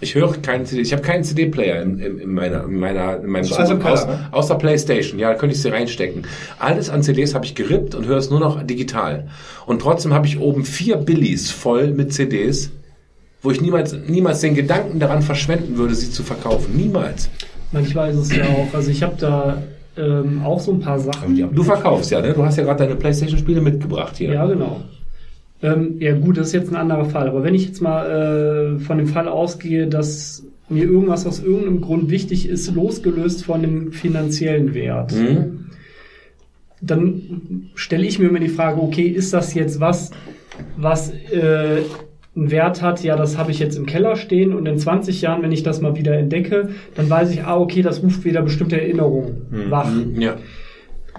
Ich 0.00 0.14
höre 0.14 0.32
keine 0.40 0.64
CDs. 0.64 0.86
Ich 0.86 0.92
habe 0.94 1.02
keinen 1.02 1.24
CD-Player 1.24 1.82
in, 1.82 1.98
in, 1.98 2.18
in 2.20 2.32
meiner, 2.32 2.64
in 2.64 2.80
meiner, 2.80 3.20
in 3.20 3.30
meinem 3.30 3.44
Zimmer, 3.44 3.76
Keller, 3.76 3.92
aus, 3.92 4.06
ne? 4.06 4.28
außer 4.30 4.54
PlayStation. 4.54 5.18
Ja, 5.18 5.28
da 5.28 5.34
könnte 5.34 5.54
ich 5.54 5.60
sie 5.60 5.68
reinstecken. 5.68 6.26
Alles 6.58 6.88
an 6.88 7.02
CDs 7.02 7.34
habe 7.34 7.44
ich 7.44 7.54
gerippt 7.54 7.94
und 7.94 8.06
höre 8.06 8.16
es 8.16 8.30
nur 8.30 8.40
noch 8.40 8.62
digital. 8.62 9.28
Und 9.66 9.82
trotzdem 9.82 10.14
habe 10.14 10.26
ich 10.26 10.40
oben 10.40 10.64
vier 10.64 10.96
Billies 10.96 11.50
voll 11.50 11.92
mit 11.92 12.14
CDs. 12.14 12.70
Wo 13.42 13.50
ich 13.50 13.60
niemals, 13.60 13.96
niemals 14.08 14.40
den 14.40 14.54
Gedanken 14.54 14.98
daran 15.00 15.22
verschwenden 15.22 15.76
würde, 15.76 15.94
sie 15.94 16.10
zu 16.10 16.22
verkaufen. 16.22 16.76
Niemals. 16.76 17.28
Manchmal 17.72 18.10
ist 18.12 18.18
es 18.18 18.36
ja 18.36 18.44
auch, 18.44 18.72
also 18.74 18.90
ich 18.90 19.02
habe 19.02 19.14
da 19.18 19.62
ähm, 19.96 20.42
auch 20.44 20.60
so 20.60 20.72
ein 20.72 20.80
paar 20.80 20.98
Sachen. 20.98 21.36
Du 21.54 21.62
verkaufst 21.62 22.10
ja, 22.10 22.20
ne? 22.20 22.32
Du 22.34 22.44
hast 22.44 22.56
ja 22.56 22.64
gerade 22.64 22.84
deine 22.84 22.96
Playstation-Spiele 22.96 23.60
mitgebracht 23.60 24.16
hier. 24.16 24.32
Ja, 24.32 24.46
genau. 24.46 24.82
Ähm, 25.62 25.96
ja 26.00 26.14
gut, 26.16 26.36
das 26.38 26.48
ist 26.48 26.52
jetzt 26.54 26.70
ein 26.70 26.76
anderer 26.76 27.04
Fall. 27.06 27.28
Aber 27.28 27.44
wenn 27.44 27.54
ich 27.54 27.66
jetzt 27.66 27.80
mal 27.80 28.76
äh, 28.76 28.80
von 28.80 28.98
dem 28.98 29.06
Fall 29.06 29.28
ausgehe, 29.28 29.86
dass 29.86 30.44
mir 30.68 30.84
irgendwas 30.84 31.26
aus 31.26 31.40
irgendeinem 31.40 31.80
Grund 31.82 32.10
wichtig 32.10 32.48
ist, 32.48 32.72
losgelöst 32.74 33.44
von 33.44 33.62
dem 33.62 33.92
finanziellen 33.92 34.74
Wert, 34.74 35.12
Mhm. 35.12 35.66
dann 36.80 37.70
stelle 37.74 38.06
ich 38.06 38.18
mir 38.18 38.28
immer 38.28 38.40
die 38.40 38.48
Frage, 38.48 38.80
okay, 38.82 39.06
ist 39.06 39.32
das 39.32 39.54
jetzt 39.54 39.80
was, 39.80 40.10
was 40.76 41.10
äh, 41.10 41.82
einen 42.34 42.50
Wert 42.50 42.80
hat, 42.80 43.02
ja, 43.02 43.16
das 43.16 43.36
habe 43.36 43.50
ich 43.50 43.58
jetzt 43.58 43.76
im 43.76 43.86
Keller 43.86 44.16
stehen 44.16 44.54
und 44.54 44.66
in 44.66 44.78
20 44.78 45.20
Jahren, 45.20 45.42
wenn 45.42 45.52
ich 45.52 45.62
das 45.62 45.80
mal 45.80 45.96
wieder 45.96 46.16
entdecke, 46.16 46.70
dann 46.94 47.10
weiß 47.10 47.30
ich, 47.30 47.44
ah, 47.44 47.58
okay, 47.58 47.82
das 47.82 48.02
ruft 48.02 48.24
wieder 48.24 48.42
bestimmte 48.42 48.80
Erinnerungen 48.80 49.46
wach. 49.68 49.90
Ja. 50.18 50.36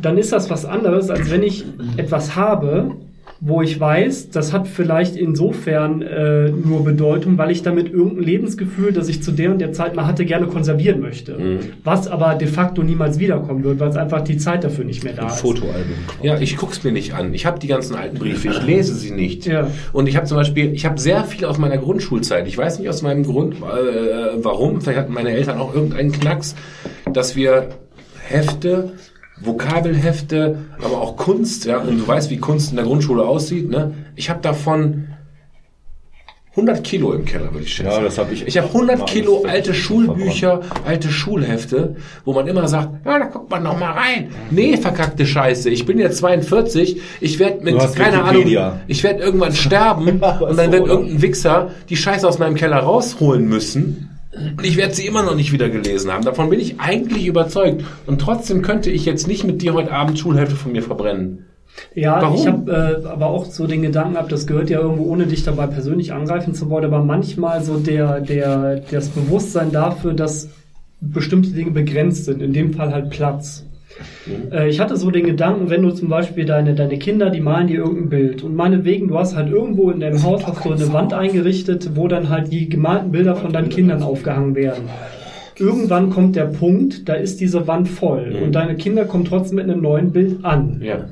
Dann 0.01 0.17
ist 0.17 0.31
das 0.31 0.49
was 0.49 0.65
anderes, 0.65 1.11
als 1.11 1.29
wenn 1.29 1.43
ich 1.43 1.65
etwas 1.97 2.35
habe, 2.35 2.95
wo 3.45 3.61
ich 3.61 3.77
weiß, 3.77 4.29
das 4.29 4.53
hat 4.53 4.69
vielleicht 4.69 5.17
insofern 5.17 6.01
äh, 6.01 6.49
nur 6.49 6.85
Bedeutung, 6.85 7.37
weil 7.37 7.51
ich 7.51 7.61
damit 7.61 7.91
irgendein 7.91 8.23
Lebensgefühl, 8.23 8.93
das 8.93 9.09
ich 9.09 9.21
zu 9.21 9.33
der 9.33 9.51
und 9.51 9.59
der 9.59 9.73
Zeit 9.73 9.97
mal 9.97 10.07
hatte, 10.07 10.23
gerne 10.23 10.47
konservieren 10.47 11.01
möchte. 11.01 11.37
Was 11.83 12.07
aber 12.07 12.35
de 12.35 12.47
facto 12.47 12.83
niemals 12.83 13.19
wiederkommen 13.19 13.65
wird, 13.65 13.81
weil 13.81 13.89
es 13.89 13.97
einfach 13.97 14.21
die 14.21 14.37
Zeit 14.37 14.63
dafür 14.63 14.85
nicht 14.85 15.03
mehr 15.03 15.11
da 15.11 15.27
ist. 15.27 15.41
Fotoalbum. 15.41 15.95
Ja, 16.21 16.39
ich 16.39 16.55
guck's 16.55 16.85
mir 16.85 16.93
nicht 16.93 17.15
an. 17.15 17.33
Ich 17.33 17.45
habe 17.45 17.59
die 17.59 17.67
ganzen 17.67 17.97
alten 17.97 18.17
Briefe, 18.17 18.47
ich 18.47 18.61
lese 18.63 18.95
sie 18.95 19.11
nicht. 19.11 19.45
Ja. 19.45 19.69
Und 19.91 20.07
ich 20.07 20.15
habe 20.15 20.25
zum 20.25 20.37
Beispiel, 20.37 20.71
ich 20.73 20.85
habe 20.85 20.97
sehr 20.97 21.25
viel 21.25 21.43
aus 21.43 21.57
meiner 21.57 21.77
Grundschulzeit. 21.77 22.47
Ich 22.47 22.57
weiß 22.57 22.79
nicht 22.79 22.87
aus 22.87 23.01
meinem 23.01 23.23
Grund, 23.23 23.55
äh, 23.55 23.57
warum. 24.37 24.79
Vielleicht 24.79 24.99
hatten 24.99 25.13
meine 25.13 25.31
Eltern 25.31 25.57
auch 25.57 25.75
irgendeinen 25.75 26.13
Knacks, 26.13 26.55
dass 27.11 27.35
wir 27.35 27.67
Hefte, 28.25 28.93
Vokabelhefte, 29.41 30.57
aber 30.81 31.01
auch 31.01 31.17
Kunst, 31.17 31.65
ja, 31.65 31.79
und 31.79 31.99
du 31.99 32.07
weißt, 32.07 32.29
wie 32.29 32.37
Kunst 32.37 32.71
in 32.71 32.77
der 32.77 32.85
Grundschule 32.85 33.23
aussieht, 33.23 33.69
ne? 33.69 33.93
Ich 34.15 34.29
habe 34.29 34.41
davon 34.41 35.07
100 36.55 36.83
Kilo 36.83 37.13
im 37.13 37.25
Keller, 37.25 37.51
würde 37.51 37.65
ich 37.65 37.73
schätzen. 37.73 37.91
Ja, 37.91 37.99
das 37.99 38.19
habe 38.19 38.31
ich. 38.31 38.45
Ich 38.45 38.57
habe 38.59 38.67
100 38.67 38.99
Mal 38.99 39.05
Kilo 39.05 39.39
alles 39.39 39.51
alte 39.51 39.73
Schulbücher, 39.73 40.61
alte 40.85 41.09
Schulhefte, 41.09 41.95
wo 42.25 42.33
man 42.33 42.47
immer 42.47 42.67
sagt, 42.67 43.05
ja, 43.05 43.17
da 43.17 43.25
guckt 43.25 43.49
man 43.49 43.63
noch 43.63 43.79
mal 43.79 43.91
rein. 43.91 44.29
Nee, 44.51 44.77
verkackte 44.77 45.25
Scheiße. 45.25 45.71
Ich 45.71 45.87
bin 45.87 45.97
jetzt 45.97 46.19
42, 46.19 47.01
ich 47.21 47.39
werde 47.39 47.63
mit, 47.63 47.79
keine 47.95 48.23
Ahnung, 48.23 48.45
ich 48.85 49.03
werde 49.03 49.23
irgendwann 49.23 49.53
sterben 49.55 50.07
und 50.07 50.21
dann 50.21 50.67
so, 50.67 50.71
wird 50.71 50.87
irgendein 50.87 51.21
Wichser 51.23 51.71
die 51.89 51.97
Scheiße 51.97 52.27
aus 52.27 52.37
meinem 52.37 52.55
Keller 52.55 52.77
rausholen 52.77 53.47
müssen. 53.47 54.12
Und 54.35 54.65
ich 54.65 54.77
werde 54.77 54.93
sie 54.93 55.05
immer 55.05 55.23
noch 55.23 55.35
nicht 55.35 55.51
wieder 55.51 55.69
gelesen 55.69 56.11
haben. 56.11 56.25
Davon 56.25 56.49
bin 56.49 56.59
ich 56.59 56.79
eigentlich 56.79 57.27
überzeugt. 57.27 57.83
Und 58.07 58.19
trotzdem 58.19 58.61
könnte 58.61 58.89
ich 58.89 59.05
jetzt 59.05 59.27
nicht 59.27 59.43
mit 59.43 59.61
dir 59.61 59.73
heute 59.73 59.91
Abend 59.91 60.17
Schulhefte 60.17 60.55
von 60.55 60.71
mir 60.71 60.81
verbrennen. 60.81 61.45
Ja, 61.95 62.21
Warum? 62.21 62.35
ich 62.35 62.47
habe 62.47 63.01
äh, 63.03 63.07
aber 63.07 63.27
auch 63.27 63.45
so 63.45 63.67
den 63.67 63.81
Gedanken 63.81 64.15
ab, 64.15 64.29
das 64.29 64.45
gehört 64.45 64.69
ja 64.69 64.79
irgendwo, 64.79 65.05
ohne 65.05 65.25
dich 65.25 65.43
dabei 65.43 65.67
persönlich 65.67 66.13
angreifen 66.13 66.53
zu 66.53 66.69
wollen, 66.69 66.85
aber 66.85 67.03
manchmal 67.03 67.63
so 67.63 67.77
der, 67.77 68.19
der, 68.19 68.81
das 68.91 69.09
Bewusstsein 69.09 69.71
dafür, 69.71 70.13
dass 70.13 70.49
bestimmte 71.01 71.49
Dinge 71.49 71.71
begrenzt 71.71 72.25
sind, 72.25 72.41
in 72.41 72.53
dem 72.53 72.73
Fall 72.73 72.93
halt 72.93 73.09
Platz. 73.09 73.65
Äh, 74.51 74.69
ich 74.69 74.79
hatte 74.79 74.97
so 74.97 75.11
den 75.11 75.25
Gedanken, 75.25 75.69
wenn 75.69 75.81
du 75.81 75.91
zum 75.91 76.09
Beispiel 76.09 76.45
deine, 76.45 76.73
deine 76.73 76.97
Kinder, 76.97 77.29
die 77.29 77.39
malen 77.41 77.67
dir 77.67 77.77
irgendein 77.77 78.09
Bild 78.09 78.43
und 78.43 78.55
meinetwegen, 78.55 79.07
du 79.07 79.17
hast 79.17 79.35
halt 79.35 79.51
irgendwo 79.51 79.91
in 79.91 79.99
deinem 79.99 80.23
Haus 80.23 80.45
hast 80.47 80.63
du 80.65 80.71
eine 80.71 80.91
Wand 80.93 81.13
eingerichtet, 81.13 81.91
wo 81.95 82.07
dann 82.07 82.29
halt 82.29 82.51
die 82.51 82.69
gemalten 82.69 83.11
Bilder 83.11 83.35
von 83.35 83.51
deinen 83.51 83.69
Kindern 83.69 84.03
aufgehangen 84.03 84.55
werden. 84.55 84.83
Irgendwann 85.59 86.09
kommt 86.09 86.35
der 86.35 86.45
Punkt, 86.45 87.07
da 87.07 87.13
ist 87.13 87.39
diese 87.39 87.67
Wand 87.67 87.87
voll 87.87 88.35
und 88.43 88.53
deine 88.53 88.75
Kinder 88.75 89.05
kommen 89.05 89.25
trotzdem 89.25 89.57
mit 89.57 89.69
einem 89.69 89.81
neuen 89.81 90.11
Bild 90.11 90.43
an 90.43 90.81
Ja. 90.81 91.05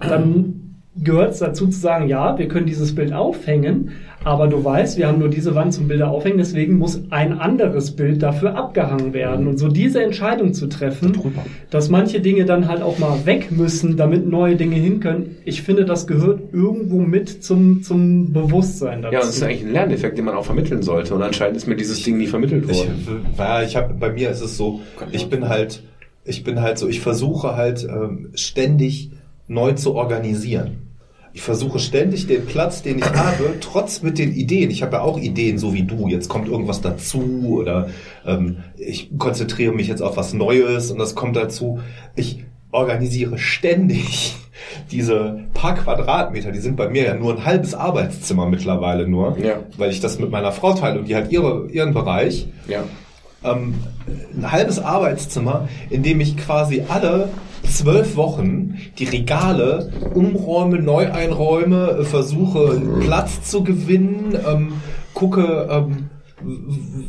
dann 0.00 0.63
gehört 1.02 1.32
es 1.32 1.38
dazu 1.40 1.66
zu 1.66 1.78
sagen, 1.78 2.08
ja, 2.08 2.38
wir 2.38 2.46
können 2.48 2.66
dieses 2.66 2.94
Bild 2.94 3.12
aufhängen, 3.12 3.90
aber 4.22 4.46
du 4.46 4.64
weißt, 4.64 4.96
wir 4.96 5.08
haben 5.08 5.18
nur 5.18 5.28
diese 5.28 5.54
Wand 5.54 5.74
zum 5.74 5.88
Bilder 5.88 6.08
aufhängen, 6.08 6.38
deswegen 6.38 6.78
muss 6.78 7.02
ein 7.10 7.38
anderes 7.38 7.90
Bild 7.94 8.22
dafür 8.22 8.56
abgehangen 8.56 9.12
werden. 9.12 9.46
Und 9.46 9.58
so 9.58 9.68
diese 9.68 10.02
Entscheidung 10.02 10.54
zu 10.54 10.66
treffen, 10.66 11.12
dass 11.70 11.90
manche 11.90 12.20
Dinge 12.20 12.44
dann 12.46 12.68
halt 12.68 12.80
auch 12.80 12.98
mal 12.98 13.26
weg 13.26 13.50
müssen, 13.50 13.96
damit 13.96 14.26
neue 14.26 14.56
Dinge 14.56 14.76
hin 14.76 15.00
können, 15.00 15.36
ich 15.44 15.62
finde, 15.62 15.84
das 15.84 16.06
gehört 16.06 16.40
irgendwo 16.52 17.00
mit 17.00 17.44
zum, 17.44 17.82
zum 17.82 18.32
Bewusstsein 18.32 19.02
dazu. 19.02 19.14
Ja, 19.14 19.20
und 19.20 19.28
das 19.28 19.36
ist 19.36 19.42
eigentlich 19.42 19.64
ein 19.64 19.72
Lerneffekt, 19.72 20.16
den 20.16 20.24
man 20.24 20.34
auch 20.36 20.44
vermitteln 20.46 20.82
sollte. 20.82 21.14
Und 21.14 21.22
anscheinend 21.22 21.56
ist 21.56 21.66
mir 21.66 21.76
dieses 21.76 22.02
Ding 22.02 22.16
nie 22.16 22.26
vermittelt 22.26 22.64
Ich, 22.70 22.78
worden. 22.78 23.26
ja, 23.36 23.62
ich 23.62 23.76
habe 23.76 23.94
bei 23.94 24.10
mir 24.10 24.30
ist 24.30 24.40
es 24.40 24.56
so, 24.56 24.80
ich 25.12 25.28
bin 25.28 25.48
halt, 25.48 25.82
ich 26.24 26.44
bin 26.44 26.62
halt 26.62 26.78
so, 26.78 26.88
ich 26.88 27.00
versuche 27.00 27.56
halt 27.56 27.84
ähm, 27.84 28.30
ständig 28.34 29.10
neu 29.48 29.72
zu 29.72 29.94
organisieren. 29.94 30.83
Ich 31.36 31.42
versuche 31.42 31.80
ständig 31.80 32.28
den 32.28 32.46
Platz, 32.46 32.82
den 32.82 32.98
ich 32.98 33.04
habe, 33.12 33.54
trotz 33.60 34.02
mit 34.02 34.18
den 34.18 34.32
Ideen. 34.32 34.70
Ich 34.70 34.84
habe 34.84 34.92
ja 34.96 35.02
auch 35.02 35.18
Ideen, 35.18 35.58
so 35.58 35.74
wie 35.74 35.82
du. 35.82 36.06
Jetzt 36.06 36.28
kommt 36.28 36.46
irgendwas 36.48 36.80
dazu 36.80 37.56
oder 37.58 37.88
ähm, 38.24 38.58
ich 38.78 39.10
konzentriere 39.18 39.72
mich 39.74 39.88
jetzt 39.88 40.00
auf 40.00 40.16
was 40.16 40.32
Neues 40.32 40.92
und 40.92 40.98
das 41.00 41.16
kommt 41.16 41.34
dazu. 41.34 41.80
Ich 42.14 42.44
organisiere 42.70 43.36
ständig 43.38 44.36
diese 44.92 45.40
paar 45.54 45.74
Quadratmeter, 45.74 46.52
die 46.52 46.60
sind 46.60 46.76
bei 46.76 46.88
mir 46.88 47.02
ja 47.02 47.14
nur 47.14 47.32
ein 47.36 47.44
halbes 47.44 47.74
Arbeitszimmer 47.74 48.46
mittlerweile 48.46 49.08
nur, 49.08 49.36
Ja. 49.38 49.56
weil 49.76 49.90
ich 49.90 49.98
das 50.00 50.20
mit 50.20 50.30
meiner 50.30 50.52
Frau 50.52 50.72
teile 50.74 51.00
und 51.00 51.08
die 51.08 51.16
hat 51.16 51.32
ihre, 51.32 51.66
ihren 51.68 51.94
Bereich 51.94 52.46
Ja. 52.68 52.84
Ähm, 53.44 53.74
ein 54.36 54.50
halbes 54.50 54.78
Arbeitszimmer, 54.78 55.68
in 55.90 56.02
dem 56.02 56.20
ich 56.20 56.36
quasi 56.36 56.84
alle 56.88 57.28
zwölf 57.62 58.16
Wochen 58.16 58.76
die 58.98 59.04
Regale 59.04 59.90
umräume, 60.14 60.78
neu 60.78 61.10
einräume, 61.10 61.98
äh, 62.00 62.04
versuche 62.04 62.80
Platz 63.00 63.42
zu 63.42 63.64
gewinnen, 63.64 64.38
ähm, 64.46 64.72
gucke, 65.14 65.68
ähm, 65.70 66.10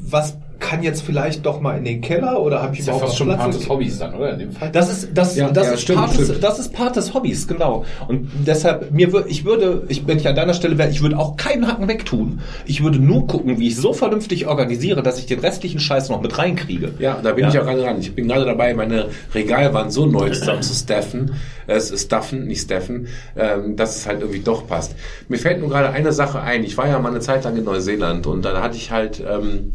was 0.09 0.37
kann 0.69 0.81
jetzt 0.83 1.01
vielleicht 1.03 1.45
doch 1.45 1.61
mal 1.61 1.77
in 1.77 1.83
den 1.85 2.01
Keller 2.01 2.41
oder 2.41 2.61
habe 2.63 2.73
ich 2.73 2.79
Ist 2.79 2.87
ja 2.87 2.93
überhaupt 2.93 3.09
fast 3.09 3.17
schon 3.17 3.27
Platz? 3.27 3.39
Part 3.39 3.53
des 3.53 3.69
Hobbys 3.69 3.99
dann, 3.99 4.13
oder? 4.15 4.33
In 4.33 4.39
dem 4.39 4.51
Fall. 4.51 4.71
Das 4.71 4.89
ist 4.91 5.09
das, 5.13 5.35
Ja, 5.35 5.49
das, 5.49 5.67
ja, 5.67 5.73
ist 5.73 5.81
stimmt, 5.81 5.99
Part 5.99 6.17
des, 6.17 6.25
stimmt. 6.27 6.43
das 6.43 6.59
ist 6.59 6.73
Part 6.73 6.95
des 6.95 7.13
Hobbys, 7.13 7.47
genau. 7.47 7.85
Und 8.07 8.29
deshalb 8.45 8.91
mir 8.91 9.09
wür- 9.11 9.25
ich 9.27 9.45
würde, 9.45 9.83
ich 9.89 10.07
wenn 10.07 10.17
ich 10.17 10.27
an 10.27 10.35
deiner 10.35 10.53
Stelle 10.53 10.77
wäre, 10.77 10.89
ich 10.89 11.01
würde 11.01 11.17
auch 11.19 11.37
keinen 11.37 11.67
Hacken 11.67 11.87
wegtun. 11.87 12.39
Ich 12.65 12.83
würde 12.83 12.97
nur 12.99 13.27
gucken, 13.27 13.59
wie 13.59 13.67
ich 13.67 13.75
so 13.75 13.93
vernünftig 13.93 14.47
organisiere, 14.47 15.03
dass 15.03 15.19
ich 15.19 15.25
den 15.27 15.39
restlichen 15.39 15.79
Scheiß 15.79 16.09
noch 16.09 16.21
mit 16.21 16.37
reinkriege. 16.37 16.93
Ja, 16.99 17.19
da 17.21 17.31
bin 17.33 17.43
Ja. 17.43 17.49
ich 17.51 17.59
auch 17.59 17.63
gerade 17.65 17.81
dran. 17.81 17.97
Ich 17.99 18.13
bin 18.15 18.27
gerade 18.27 18.45
dabei, 18.45 18.73
meine 18.73 19.07
Regalwand 19.33 19.91
so 19.93 20.05
neu 20.05 20.29
zusammen 20.31 20.61
zu 20.63 20.73
staffen, 20.73 21.31
äh, 21.67 21.73
es 21.73 21.91
ist 21.91 22.05
staffen, 22.05 22.45
nicht 22.47 22.61
staffen, 22.61 23.07
ähm, 23.35 23.75
dass 23.75 23.95
es 23.97 24.07
halt 24.07 24.21
irgendwie 24.21 24.39
doch 24.39 24.67
passt. 24.67 24.95
Mir 25.27 25.37
fällt 25.37 25.59
nur 25.59 25.69
gerade 25.69 25.89
eine 25.89 26.11
Sache 26.11 26.41
ein. 26.41 26.63
Ich 26.63 26.77
war 26.77 26.87
ja 26.87 26.97
mal 26.99 27.09
eine 27.09 27.19
Zeit 27.19 27.43
lang 27.43 27.55
in 27.57 27.63
Neuseeland 27.63 28.25
und 28.27 28.43
da 28.45 28.61
hatte 28.61 28.77
ich 28.77 28.91
halt 28.91 29.21
ähm, 29.27 29.73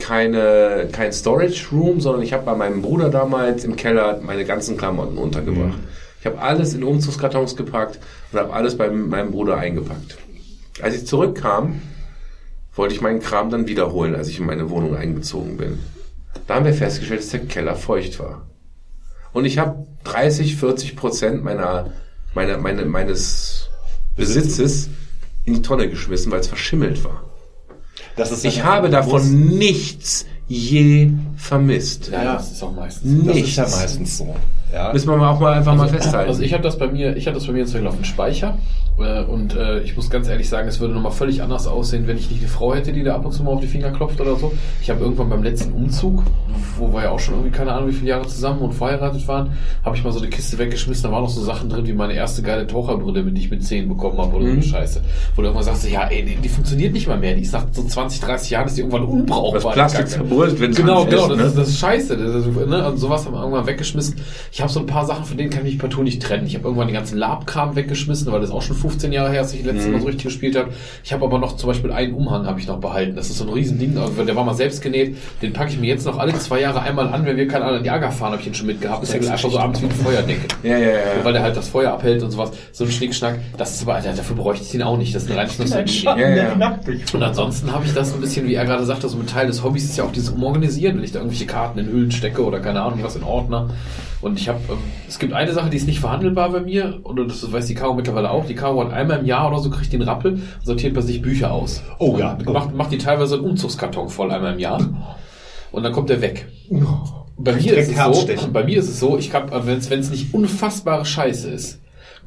keine 0.00 0.88
kein 0.90 1.12
Storage 1.12 1.66
Room, 1.70 2.00
sondern 2.00 2.22
ich 2.22 2.32
habe 2.32 2.44
bei 2.44 2.54
meinem 2.56 2.82
Bruder 2.82 3.08
damals 3.08 3.64
im 3.64 3.76
Keller 3.76 4.20
meine 4.22 4.44
ganzen 4.44 4.76
Klamotten 4.76 5.16
untergebracht. 5.16 5.78
Ich 6.20 6.26
habe 6.26 6.40
alles 6.40 6.74
in 6.74 6.82
Umzugskartons 6.82 7.56
gepackt 7.56 7.98
und 8.32 8.38
habe 8.38 8.52
alles 8.52 8.76
bei 8.76 8.90
meinem 8.90 9.30
Bruder 9.30 9.56
eingepackt. 9.56 10.18
Als 10.82 10.96
ich 10.96 11.06
zurückkam, 11.06 11.80
wollte 12.74 12.94
ich 12.94 13.00
meinen 13.00 13.20
Kram 13.20 13.50
dann 13.50 13.66
wiederholen, 13.66 14.14
als 14.14 14.28
ich 14.28 14.38
in 14.38 14.46
meine 14.46 14.70
Wohnung 14.70 14.96
eingezogen 14.96 15.56
bin. 15.56 15.78
Da 16.46 16.56
haben 16.56 16.64
wir 16.64 16.74
festgestellt, 16.74 17.20
dass 17.20 17.30
der 17.30 17.46
Keller 17.46 17.74
feucht 17.74 18.18
war. 18.18 18.46
Und 19.32 19.44
ich 19.44 19.58
habe 19.58 19.86
30, 20.04 20.56
40 20.56 20.96
Prozent 20.96 21.44
meiner, 21.44 21.92
meiner, 22.34 22.58
meine, 22.58 22.84
meines 22.84 23.70
Besitzes 24.16 24.88
in 25.44 25.54
die 25.54 25.62
Tonne 25.62 25.88
geschmissen, 25.88 26.30
weil 26.32 26.40
es 26.40 26.48
verschimmelt 26.48 27.04
war. 27.04 27.29
Das 28.20 28.30
ist 28.32 28.44
Ich 28.44 28.62
habe 28.62 28.90
davon 28.90 29.56
nichts 29.56 30.26
je 30.46 31.10
vermisst. 31.36 32.10
Ja, 32.12 32.22
ja, 32.22 32.32
das 32.34 32.52
ist 32.52 32.62
auch 32.62 32.74
meistens. 32.74 33.24
das 33.24 33.34
Nichts. 33.34 33.50
ist 33.50 33.56
ja 33.56 33.62
meistens 33.68 34.18
so. 34.18 34.36
Ja. 34.72 34.92
Müssen 34.92 35.08
wir 35.08 35.16
mal 35.16 35.30
auch 35.30 35.40
mal 35.40 35.54
einfach 35.54 35.74
mal 35.74 35.88
festhalten. 35.88 36.28
Also 36.28 36.42
ich 36.42 36.52
habe 36.52 36.62
das 36.62 36.76
bei 36.78 36.88
mir, 36.88 37.16
ich 37.16 37.26
hatte 37.26 37.36
das 37.38 37.46
bei 37.46 37.52
mir 37.52 37.62
inzwischen 37.62 37.86
auf 37.86 37.94
dem 37.96 38.04
Speicher 38.04 38.58
und 39.00 39.56
äh, 39.56 39.80
ich 39.80 39.96
muss 39.96 40.10
ganz 40.10 40.28
ehrlich 40.28 40.48
sagen, 40.48 40.68
es 40.68 40.80
würde 40.80 40.94
nochmal 40.94 41.12
völlig 41.12 41.42
anders 41.42 41.66
aussehen, 41.66 42.06
wenn 42.06 42.16
ich 42.16 42.30
nicht 42.30 42.40
eine 42.40 42.48
Frau 42.48 42.74
hätte, 42.74 42.92
die 42.92 43.02
da 43.02 43.14
ab 43.14 43.24
und 43.24 43.32
zu 43.32 43.42
mal 43.42 43.52
auf 43.52 43.60
die 43.60 43.66
Finger 43.66 43.90
klopft 43.90 44.20
oder 44.20 44.36
so. 44.36 44.52
Ich 44.82 44.90
habe 44.90 45.00
irgendwann 45.00 45.30
beim 45.30 45.42
letzten 45.42 45.72
Umzug, 45.72 46.22
wo 46.76 46.92
wir 46.92 47.04
ja 47.04 47.10
auch 47.10 47.20
schon 47.20 47.34
irgendwie 47.34 47.56
keine 47.56 47.72
Ahnung 47.72 47.88
wie 47.88 47.92
viele 47.92 48.10
Jahre 48.10 48.26
zusammen 48.26 48.60
und 48.60 48.72
verheiratet 48.72 49.26
waren, 49.28 49.52
habe 49.84 49.96
ich 49.96 50.04
mal 50.04 50.12
so 50.12 50.20
eine 50.20 50.28
Kiste 50.28 50.58
weggeschmissen, 50.58 51.04
da 51.04 51.12
waren 51.12 51.22
noch 51.22 51.30
so 51.30 51.42
Sachen 51.42 51.68
drin 51.68 51.86
wie 51.86 51.92
meine 51.92 52.14
erste 52.14 52.42
geile 52.42 52.66
Taucherbrille, 52.66 53.24
die 53.24 53.40
ich 53.40 53.50
mit 53.50 53.64
10 53.64 53.88
bekommen 53.88 54.18
habe 54.18 54.36
oder 54.36 54.46
so 54.46 54.52
eine 54.52 54.62
Scheiße. 54.62 55.00
Wo 55.34 55.42
du 55.42 55.48
irgendwann 55.48 55.64
sagst, 55.64 55.88
ja 55.88 56.08
ey, 56.08 56.24
die, 56.24 56.36
die 56.36 56.48
funktioniert 56.48 56.92
nicht 56.92 57.06
mal 57.06 57.18
mehr, 57.18 57.34
die 57.34 57.42
ist 57.42 57.52
nach 57.52 57.66
so 57.72 57.82
20, 57.82 58.20
30 58.20 58.50
Jahren 58.50 58.66
ist 58.66 58.76
die 58.76 58.80
irgendwann 58.80 59.04
unbrauchbar. 59.04 59.60
das 59.62 59.72
Plastik 59.72 60.08
zerbröselt, 60.08 60.60
wenn 60.60 60.70
es 60.70 60.76
Genau, 60.76 61.04
genau, 61.04 61.28
das, 61.28 61.36
ne? 61.36 61.44
ist, 61.44 61.58
das 61.58 61.68
ist 61.68 61.78
scheiße. 61.78 62.16
Das 62.16 62.46
ist, 62.46 62.56
ne? 62.56 62.88
Und 62.88 62.96
sowas 62.98 63.26
haben 63.26 63.34
wir 63.34 63.40
irgendwann 63.40 63.66
weggeschmissen. 63.66 64.16
Ich 64.52 64.60
habe 64.60 64.72
so 64.72 64.80
ein 64.80 64.86
paar 64.86 65.04
Sachen, 65.06 65.24
von 65.24 65.36
denen 65.36 65.50
kann 65.50 65.64
ich 65.66 65.72
mich 65.72 65.78
partout 65.78 66.02
nicht 66.02 66.22
trennen. 66.22 66.46
Ich 66.46 66.54
habe 66.54 66.64
irgendwann 66.64 66.88
den 66.88 66.94
ganzen 66.94 67.18
Lab-Kram 67.18 67.76
weggeschmissen, 67.76 68.30
weil 68.32 68.40
das 68.40 68.50
auch 68.50 68.62
schon 68.62 68.76
15 68.90 69.12
Jahre 69.12 69.30
her, 69.30 69.42
dass 69.42 69.54
ich 69.54 69.64
letztes 69.64 69.88
Mal 69.88 70.00
so 70.00 70.06
richtig 70.06 70.24
gespielt 70.24 70.56
habe. 70.56 70.70
Ich 71.04 71.12
habe 71.12 71.24
aber 71.24 71.38
noch 71.38 71.56
zum 71.56 71.68
Beispiel 71.68 71.92
einen 71.92 72.14
Umhang 72.14 72.46
habe 72.46 72.58
ich 72.60 72.66
noch 72.66 72.80
behalten. 72.80 73.16
Das 73.16 73.30
ist 73.30 73.38
so 73.38 73.44
ein 73.44 73.50
Riesending, 73.50 73.96
also 73.96 74.22
der 74.22 74.36
war 74.36 74.44
mal 74.44 74.54
selbst 74.54 74.82
genäht. 74.82 75.16
Den 75.42 75.52
packe 75.52 75.70
ich 75.70 75.78
mir 75.78 75.86
jetzt 75.86 76.06
noch 76.06 76.18
alle 76.18 76.34
zwei 76.34 76.60
Jahre 76.60 76.82
einmal 76.82 77.08
an, 77.08 77.24
wenn 77.24 77.36
wir 77.36 77.46
keine 77.48 77.64
Ahnung 77.64 77.78
in 77.78 77.84
die 77.84 77.90
Ager 77.90 78.10
fahren, 78.10 78.32
habe 78.32 78.42
ich 78.42 78.48
ihn 78.48 78.54
schon 78.54 78.66
mitgehabt. 78.66 79.02
Das 79.02 79.14
ist 79.14 79.30
einfach 79.30 79.50
so 79.50 79.58
abends 79.58 79.80
wie 79.80 79.86
ein 79.86 79.92
Feuerdecke. 79.92 80.48
Ja, 80.62 80.78
ja, 80.78 80.90
ja. 80.90 80.98
Weil 81.22 81.32
der 81.32 81.42
halt 81.42 81.56
das 81.56 81.68
Feuer 81.68 81.92
abhält 81.92 82.22
und 82.22 82.30
sowas. 82.30 82.50
So 82.72 82.84
ein 82.84 82.90
Schnickschnack. 82.90 83.38
Das 83.56 83.74
ist 83.74 83.82
aber, 83.82 83.94
Alter, 83.94 84.12
dafür 84.12 84.36
bräuchte 84.36 84.64
ich 84.64 84.70
den 84.70 84.82
auch 84.82 84.96
nicht. 84.96 85.14
Das 85.14 85.24
ist 85.24 85.30
ein 85.30 85.38
reines. 85.38 86.02
Ja, 86.02 86.16
ja. 86.16 86.78
Und 87.12 87.22
ansonsten 87.22 87.72
habe 87.72 87.84
ich 87.84 87.94
das 87.94 88.12
ein 88.14 88.20
bisschen, 88.20 88.46
wie 88.46 88.54
er 88.54 88.64
gerade 88.64 88.84
sagte, 88.84 89.08
so 89.08 89.16
mit 89.16 89.30
Teil 89.30 89.46
des 89.46 89.62
Hobbys 89.62 89.84
ist 89.84 89.96
ja 89.96 90.04
auch 90.04 90.12
dieses 90.12 90.30
Umorganisieren, 90.30 90.96
wenn 90.96 91.04
ich 91.04 91.12
da 91.12 91.20
irgendwelche 91.20 91.46
Karten 91.46 91.78
in 91.78 91.86
Hüllen 91.86 92.10
stecke 92.10 92.44
oder 92.44 92.60
keine 92.60 92.82
Ahnung 92.82 93.00
was 93.02 93.16
in 93.16 93.22
Ordner. 93.22 93.68
Und 94.22 94.38
ich 94.38 94.48
habe, 94.48 94.58
ähm, 94.68 94.78
es 95.08 95.18
gibt 95.18 95.32
eine 95.32 95.52
Sache, 95.52 95.70
die 95.70 95.76
ist 95.76 95.86
nicht 95.86 96.00
verhandelbar 96.00 96.50
bei 96.50 96.60
mir, 96.60 97.00
oder 97.04 97.24
das 97.24 97.50
weiß 97.50 97.66
die 97.66 97.74
Caro 97.74 97.94
mittlerweile 97.94 98.30
auch. 98.30 98.44
Die 98.44 98.54
Caro 98.54 98.84
hat 98.84 98.92
einmal 98.92 99.20
im 99.20 99.26
Jahr 99.26 99.50
oder 99.50 99.60
so 99.60 99.70
kriegt 99.70 99.92
den 99.92 100.02
Rappel 100.02 100.32
und 100.32 100.42
sortiert 100.62 100.94
bei 100.94 101.00
sich 101.00 101.22
Bücher 101.22 101.52
aus. 101.52 101.82
Oh 101.98 102.16
ja. 102.18 102.34
Und 102.34 102.52
macht, 102.52 102.74
macht 102.74 102.92
die 102.92 102.98
teilweise 102.98 103.36
einen 103.36 103.44
Umzugskarton 103.44 104.08
voll 104.10 104.30
einmal 104.30 104.54
im 104.54 104.58
Jahr. 104.58 104.80
Und 105.72 105.82
dann 105.82 105.92
kommt 105.92 106.10
der 106.10 106.20
weg. 106.20 106.48
Bei 107.38 107.54
mir, 107.54 107.74
ist 107.78 107.90
es 107.90 107.96
so, 107.96 108.48
bei 108.52 108.64
mir 108.64 108.78
ist 108.78 108.88
es 108.88 109.00
so, 109.00 109.16
ich 109.16 109.30
kann, 109.30 109.50
wenn 109.50 109.78
es 109.78 110.10
nicht 110.10 110.34
unfassbare 110.34 111.06
Scheiße 111.06 111.48
ist, 111.50 111.80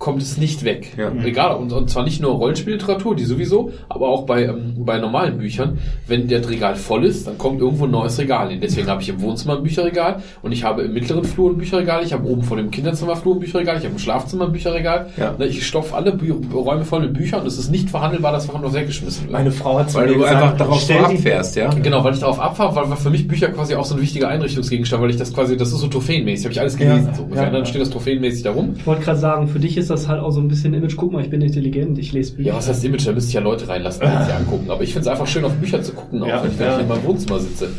kommt 0.04 0.22
es 0.22 0.38
nicht 0.38 0.66
weg. 0.66 0.92
Ja. 0.98 1.14
Egal, 1.24 1.56
und, 1.56 1.72
und 1.72 1.90
zwar 1.90 2.04
nicht 2.04 2.22
nur 2.22 2.32
Rollenspielliteratur, 2.34 3.16
die 3.16 3.24
sowieso, 3.24 3.72
aber 3.88 4.10
auch 4.10 4.24
bei, 4.26 4.44
ähm, 4.44 4.74
bei 4.80 5.00
normalen 5.00 5.38
Büchern. 5.38 5.78
Wenn 6.08 6.28
der 6.28 6.48
Regal 6.50 6.76
voll 6.76 7.06
ist, 7.06 7.26
dann 7.26 7.38
kommt 7.38 7.62
irgendwo 7.62 7.86
ein 7.86 7.92
neues 7.92 8.20
Regal 8.20 8.50
hin. 8.50 8.60
Deswegen 8.62 8.88
habe 8.90 9.02
ich 9.02 9.08
im 9.08 9.22
Wohnzimmer 9.22 9.56
ein 9.56 9.64
Bücherregal 9.64 10.22
und 10.42 10.52
ich 10.52 10.66
habe 10.66 10.82
im 10.82 10.94
mittleren 10.94 11.24
Flur 11.24 11.52
ein 11.52 11.58
Bücherregal, 11.58 12.04
ich 12.04 12.12
habe 12.12 12.28
oben 12.28 12.44
vor 12.44 12.58
dem 12.58 12.70
Kinderzimmerflur 12.70 13.36
ein 13.36 13.40
Bücherregal, 13.40 13.78
ich 13.78 13.84
habe 13.86 13.94
im 13.94 14.00
Schlafzimmer 14.00 14.48
ein 14.48 14.52
Bücherregal. 14.52 15.08
Ja. 15.16 15.36
Ne, 15.40 15.46
Ich 15.48 15.66
stopfe 15.66 15.96
alle 15.96 16.12
Bü 16.12 16.34
Räume 16.54 16.84
voll 16.84 17.00
mit 17.04 17.14
Büchern 17.14 17.40
und 17.40 17.48
es 17.48 17.58
ist 17.58 17.72
nicht 17.72 17.90
verhandelbar, 17.90 18.34
dass 18.34 18.50
einfach 18.50 18.60
nur 18.62 18.74
weggeschmissen 18.74 19.24
wird. 19.24 19.32
Meine 19.32 19.52
Frau 19.52 19.80
hat 19.80 19.90
zu 19.90 20.00
Weil 20.00 20.08
mir 20.08 20.14
du 20.16 20.20
gesagt, 20.20 20.36
einfach 20.44 20.58
darauf 20.58 20.92
abfährst, 20.92 21.56
ja? 21.56 21.70
Genau, 21.82 22.04
weil 22.04 22.14
ich 22.14 22.20
darauf 22.20 22.42
abfahre, 22.42 22.76
weil 22.76 22.90
weil 22.90 22.98
für 22.98 23.10
mich 23.10 23.26
Bücher 23.26 23.48
quasi 23.50 23.74
auch 23.76 23.86
so 23.86 23.96
ein 23.96 24.02
wichtiger 24.02 24.28
Einrichtungsgegenstand, 24.28 25.02
weil 25.02 25.12
ich 25.12 25.18
das 25.18 25.34
quasi, 25.34 25.56
das 25.56 25.72
ist 25.72 25.80
so 25.80 25.88
trophäenmäßig, 25.88 26.44
habe 26.48 26.52
ich 26.54 26.60
alles 26.60 26.76
gelesen, 26.76 27.08
Ja, 27.08 27.16
so 27.16 27.24
ungefähr. 27.24 27.44
ja, 27.46 27.50
Dann 27.50 27.60
ja. 27.62 27.66
steht 27.66 27.82
das 27.82 27.90
trophäenmäßig 27.90 28.44
da 28.44 28.52
rum. 28.52 28.74
Ich 28.78 28.86
wollte 28.86 29.04
gerade 29.04 29.20
sagen, 29.20 29.48
für 29.48 29.60
dich 29.60 29.78
ist 29.78 29.90
das 29.90 29.93
halt 30.08 30.22
auch 30.22 30.32
so 30.32 30.40
ein 30.42 30.48
bisschen 30.48 30.74
Image. 30.74 30.96
Guck 30.98 31.12
mal, 31.14 31.22
ich 31.24 31.30
bin 31.30 31.42
intelligent, 31.42 31.98
ich 31.98 32.12
lese 32.14 32.34
Bücher. 32.34 32.50
Ja, 32.50 32.56
was 32.56 32.68
heißt 32.68 32.84
Image? 32.86 33.06
Da 33.08 33.12
müsste 33.14 33.30
ich 33.30 33.34
ja 33.36 33.42
Leute 33.42 33.68
reinlassen, 33.68 34.02
die 34.06 34.24
sich 34.26 34.34
angucken. 34.40 34.70
Aber 34.70 34.82
ich 34.84 34.92
finde 34.94 35.08
es 35.08 35.12
einfach 35.12 35.28
schön, 35.28 35.46
auf 35.46 35.54
Bücher 35.54 35.82
zu 35.82 35.94
gucken, 35.94 36.24
auch 36.24 36.28
Ja, 36.28 36.44
wenn 36.44 36.52
ich 36.52 36.60
ja. 36.60 36.80
in 36.80 36.88
meinem 36.88 37.04
Wohnzimmer 37.04 37.40
sitze. 37.40 37.70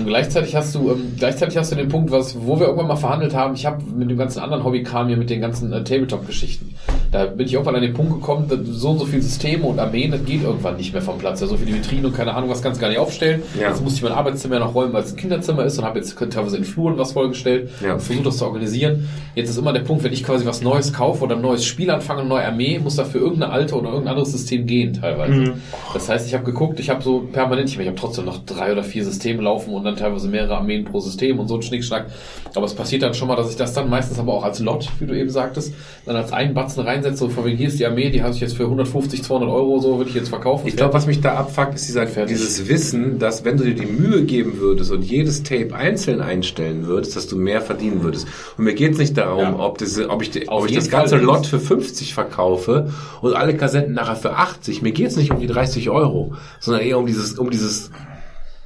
Und 0.00 0.06
gleichzeitig 0.06 0.56
hast 0.56 0.74
du, 0.74 0.90
ähm, 0.90 1.12
gleichzeitig 1.18 1.56
hast 1.58 1.70
du 1.72 1.76
den 1.76 1.88
Punkt, 1.88 2.10
was, 2.10 2.34
wo 2.40 2.58
wir 2.58 2.66
irgendwann 2.66 2.88
mal 2.88 2.96
verhandelt 2.96 3.34
haben. 3.34 3.54
Ich 3.54 3.66
habe 3.66 3.82
mit 3.84 4.10
dem 4.10 4.16
ganzen 4.16 4.40
anderen 4.40 4.64
Hobbykram 4.64 5.08
hier, 5.08 5.16
mit 5.16 5.28
den 5.30 5.40
ganzen 5.40 5.72
äh, 5.72 5.84
Tabletop-Geschichten. 5.84 6.74
Da 7.12 7.26
bin 7.26 7.44
ich 7.46 7.52
irgendwann 7.52 7.74
an 7.76 7.82
den 7.82 7.92
Punkt 7.92 8.14
gekommen, 8.14 8.48
so 8.70 8.90
und 8.90 8.98
so 8.98 9.04
viele 9.04 9.20
Systeme 9.22 9.64
und 9.64 9.78
Armeen, 9.78 10.12
das 10.12 10.24
geht 10.24 10.42
irgendwann 10.42 10.76
nicht 10.76 10.92
mehr 10.92 11.02
vom 11.02 11.18
Platz. 11.18 11.40
Ja, 11.40 11.46
so 11.48 11.56
viele 11.56 11.76
Vitrinen 11.76 12.06
und 12.06 12.16
keine 12.16 12.34
Ahnung, 12.34 12.48
was 12.48 12.62
kannst 12.62 12.78
du 12.78 12.82
gar 12.82 12.88
nicht 12.88 12.98
aufstellen. 12.98 13.42
Ja. 13.60 13.68
Jetzt 13.68 13.82
musste 13.82 13.98
ich 13.98 14.02
mein 14.04 14.12
Arbeitszimmer 14.12 14.58
noch 14.58 14.74
räumen, 14.74 14.92
weil 14.92 15.02
es 15.02 15.12
ein 15.12 15.16
Kinderzimmer 15.16 15.64
ist 15.64 15.78
und 15.78 15.84
habe 15.84 15.98
jetzt 15.98 16.16
teilweise 16.16 16.56
in 16.56 16.64
Fluren 16.64 16.96
was 16.98 17.12
vollgestellt 17.12 17.68
Ja. 17.84 17.94
und 17.94 18.00
versucht 18.02 18.26
das 18.26 18.38
zu 18.38 18.46
organisieren. 18.46 19.08
Jetzt 19.34 19.50
ist 19.50 19.58
immer 19.58 19.72
der 19.72 19.80
Punkt, 19.80 20.02
wenn 20.04 20.12
ich 20.12 20.24
quasi 20.24 20.46
was 20.46 20.62
Neues 20.62 20.92
kaufe 20.92 21.24
oder 21.24 21.36
ein 21.36 21.42
neues 21.42 21.64
Spiel 21.64 21.90
anfange, 21.90 22.20
eine 22.20 22.28
neue 22.28 22.44
Armee, 22.46 22.78
muss 22.78 22.96
dafür 22.96 23.20
irgendeine 23.22 23.52
alte 23.52 23.74
oder 23.74 23.88
irgendein 23.88 24.08
anderes 24.12 24.32
System 24.32 24.66
gehen 24.66 24.92
teilweise. 24.94 25.54
Das 25.92 26.08
heißt, 26.08 26.26
ich 26.26 26.34
habe 26.34 26.44
geguckt, 26.44 26.78
ich 26.80 26.90
habe 26.90 27.02
so 27.02 27.20
permanent, 27.32 27.68
ich, 27.68 27.76
meine, 27.76 27.90
ich 27.90 27.96
habe 27.96 28.00
trotzdem 28.00 28.24
noch 28.24 28.44
drei 28.44 28.72
oder 28.72 28.84
vier 28.84 29.04
Systeme 29.04 29.42
laufen 29.42 29.74
und 29.74 29.84
dann 29.90 29.98
teilweise 29.98 30.28
mehrere 30.28 30.56
Armeen 30.56 30.84
pro 30.84 31.00
System 31.00 31.38
und 31.38 31.48
so 31.48 31.56
ein 31.56 31.62
Schnickschnack. 31.62 32.06
Aber 32.54 32.66
es 32.66 32.74
passiert 32.74 33.02
dann 33.02 33.14
schon 33.14 33.28
mal, 33.28 33.36
dass 33.36 33.50
ich 33.50 33.56
das 33.56 33.72
dann 33.74 33.88
meistens 33.88 34.18
aber 34.18 34.32
auch 34.34 34.42
als 34.44 34.58
Lot, 34.60 34.88
wie 34.98 35.06
du 35.06 35.16
eben 35.16 35.30
sagtest, 35.30 35.72
dann 36.06 36.16
als 36.16 36.32
einen 36.32 36.54
Batzen 36.54 36.82
reinsetze, 36.84 37.16
so 37.18 37.28
von 37.28 37.44
wegen, 37.44 37.56
hier 37.56 37.68
ist 37.68 37.78
die 37.78 37.86
Armee, 37.86 38.10
die 38.10 38.22
habe 38.22 38.34
ich 38.34 38.40
jetzt 38.40 38.56
für 38.56 38.64
150, 38.64 39.22
200 39.22 39.48
Euro 39.48 39.78
so, 39.78 39.98
würde 39.98 40.10
ich 40.10 40.16
jetzt 40.16 40.28
verkaufen. 40.30 40.66
Ich 40.66 40.76
glaube, 40.76 40.94
was 40.94 41.06
mich 41.06 41.20
da 41.20 41.34
abfuckt, 41.34 41.74
ist 41.74 41.86
dieser, 41.88 42.06
Fertig. 42.06 42.36
dieses 42.36 42.68
Wissen, 42.68 43.18
dass 43.18 43.44
wenn 43.44 43.56
du 43.56 43.64
dir 43.64 43.74
die 43.74 43.86
Mühe 43.86 44.24
geben 44.24 44.58
würdest 44.58 44.90
und 44.90 45.02
jedes 45.02 45.42
Tape 45.42 45.74
einzeln 45.74 46.20
einstellen 46.20 46.86
würdest, 46.86 47.14
dass 47.16 47.26
du 47.28 47.36
mehr 47.36 47.60
verdienen 47.60 48.02
würdest. 48.02 48.26
Und 48.56 48.64
mir 48.64 48.74
geht 48.74 48.92
es 48.92 48.98
nicht 48.98 49.16
darum, 49.16 49.40
Ja. 49.40 49.58
ob, 49.58 49.78
diese, 49.78 50.08
ob 50.10 50.22
ich, 50.22 50.50
ob 50.50 50.68
ich 50.68 50.74
das 50.74 50.88
ganze 50.88 51.16
Fall. 51.16 51.24
Lot 51.24 51.46
für 51.46 51.60
50 51.60 52.14
verkaufe 52.14 52.90
und 53.20 53.34
alle 53.34 53.56
Kassetten 53.56 53.94
nachher 53.94 54.16
für 54.16 54.36
80. 54.36 54.82
Mir 54.82 54.92
geht 54.92 55.08
es 55.08 55.16
nicht 55.16 55.30
um 55.30 55.38
die 55.40 55.46
30 55.46 55.90
Euro, 55.90 56.34
sondern 56.58 56.82
eher 56.82 56.98
um 56.98 57.06
dieses, 57.06 57.38
um 57.38 57.50
dieses, 57.50 57.90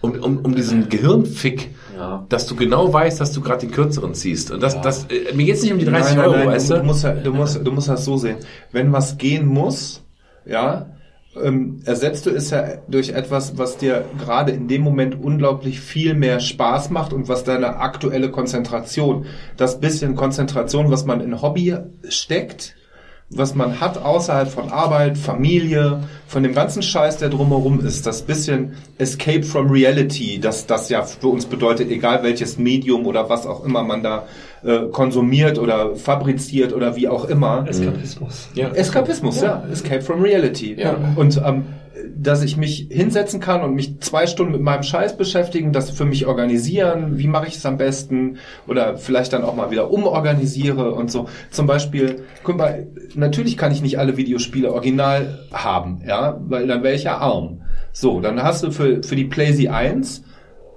um, 0.04 0.12
um, 0.22 0.38
um 0.38 0.54
diesen 0.54 0.88
Gehirnfick, 0.88 1.70
Ja. 1.96 2.26
dass 2.28 2.46
du 2.46 2.54
genau 2.56 2.92
weißt, 2.92 3.20
dass 3.20 3.32
du 3.32 3.40
gerade 3.40 3.66
den 3.66 3.70
kürzeren 3.72 4.14
ziehst. 4.14 4.50
Und 4.50 4.62
das, 4.62 4.80
das, 4.80 5.04
äh, 5.06 5.34
mir 5.34 5.46
geht 5.46 5.56
es 5.56 5.62
nicht 5.62 5.72
um 5.72 5.78
die 5.78 5.84
30 5.84 6.16
nein, 6.16 6.16
nein, 6.16 6.26
Euro, 6.26 6.36
nein, 6.38 6.48
weißt 6.48 6.70
du, 6.70 6.74
du? 6.78 6.82
musst, 6.84 7.04
ja- 7.04 7.14
du, 7.14 7.32
musst, 7.32 7.66
du 7.66 7.72
musst 7.72 7.88
das 7.88 8.04
so 8.04 8.16
sehen. 8.16 8.36
Wenn 8.72 8.92
was 8.92 9.16
gehen 9.18 9.46
muss, 9.46 10.02
ja, 10.44 10.86
ähm, 11.42 11.80
ersetzt 11.84 12.26
du 12.26 12.30
es 12.30 12.50
ja 12.50 12.64
durch 12.88 13.08
etwas, 13.10 13.58
was 13.58 13.76
dir 13.76 14.04
gerade 14.18 14.52
in 14.52 14.68
dem 14.68 14.82
Moment 14.82 15.20
unglaublich 15.20 15.80
viel 15.80 16.14
mehr 16.14 16.38
Spaß 16.38 16.90
macht 16.90 17.12
und 17.12 17.28
was 17.28 17.42
deine 17.42 17.76
aktuelle 17.78 18.30
Konzentration, 18.30 19.26
das 19.56 19.80
bisschen 19.80 20.14
Konzentration, 20.14 20.90
was 20.92 21.04
man 21.06 21.20
in 21.20 21.42
Hobby 21.42 21.76
steckt, 22.08 22.76
was 23.30 23.54
man 23.54 23.80
hat 23.80 23.98
außerhalb 23.98 24.48
von 24.48 24.70
Arbeit, 24.70 25.18
Familie, 25.18 26.00
von 26.26 26.42
dem 26.42 26.54
ganzen 26.54 26.82
Scheiß, 26.82 27.18
der 27.18 27.30
drumherum 27.30 27.84
ist, 27.84 28.06
das 28.06 28.22
bisschen 28.22 28.74
Escape 28.98 29.42
from 29.42 29.70
Reality, 29.70 30.38
das 30.38 30.66
das 30.66 30.88
ja 30.88 31.02
für 31.02 31.28
uns 31.28 31.46
bedeutet, 31.46 31.90
egal 31.90 32.22
welches 32.22 32.58
Medium 32.58 33.06
oder 33.06 33.28
was 33.28 33.46
auch 33.46 33.64
immer 33.64 33.82
man 33.82 34.02
da 34.02 34.26
äh, 34.62 34.86
konsumiert 34.90 35.58
oder 35.58 35.96
fabriziert 35.96 36.72
oder 36.72 36.96
wie 36.96 37.08
auch 37.08 37.24
immer. 37.24 37.64
Eskapismus. 37.68 38.48
Ja. 38.54 38.68
Eskapismus, 38.70 39.40
ja. 39.40 39.64
Escape 39.70 40.02
from 40.02 40.22
Reality. 40.22 40.74
Ja. 40.78 40.96
Und 41.16 41.40
ähm, 41.44 41.64
dass 42.16 42.42
ich 42.42 42.56
mich 42.56 42.88
hinsetzen 42.90 43.40
kann 43.40 43.62
und 43.62 43.74
mich 43.74 44.00
zwei 44.00 44.26
Stunden 44.26 44.52
mit 44.52 44.60
meinem 44.60 44.82
Scheiß 44.82 45.16
beschäftigen, 45.16 45.72
das 45.72 45.90
für 45.90 46.04
mich 46.04 46.26
organisieren, 46.26 47.18
wie 47.18 47.26
mache 47.26 47.46
ich 47.46 47.56
es 47.56 47.66
am 47.66 47.76
besten 47.76 48.38
oder 48.66 48.96
vielleicht 48.96 49.32
dann 49.32 49.44
auch 49.44 49.54
mal 49.54 49.70
wieder 49.70 49.90
umorganisiere 49.90 50.92
und 50.92 51.10
so. 51.10 51.28
Zum 51.50 51.66
Beispiel, 51.66 52.24
guck 52.42 52.56
mal, 52.56 52.86
natürlich 53.14 53.56
kann 53.56 53.72
ich 53.72 53.82
nicht 53.82 53.98
alle 53.98 54.16
Videospiele 54.16 54.72
original 54.72 55.46
haben, 55.52 56.02
ja, 56.06 56.40
weil 56.46 56.66
dann 56.66 56.82
wäre 56.82 56.94
ich 56.94 57.04
ja 57.04 57.18
arm. 57.18 57.62
So, 57.92 58.20
dann 58.20 58.42
hast 58.42 58.64
du 58.64 58.70
für, 58.70 59.02
für 59.02 59.16
die 59.16 59.24
PlayZ 59.24 59.66
1 59.68 60.24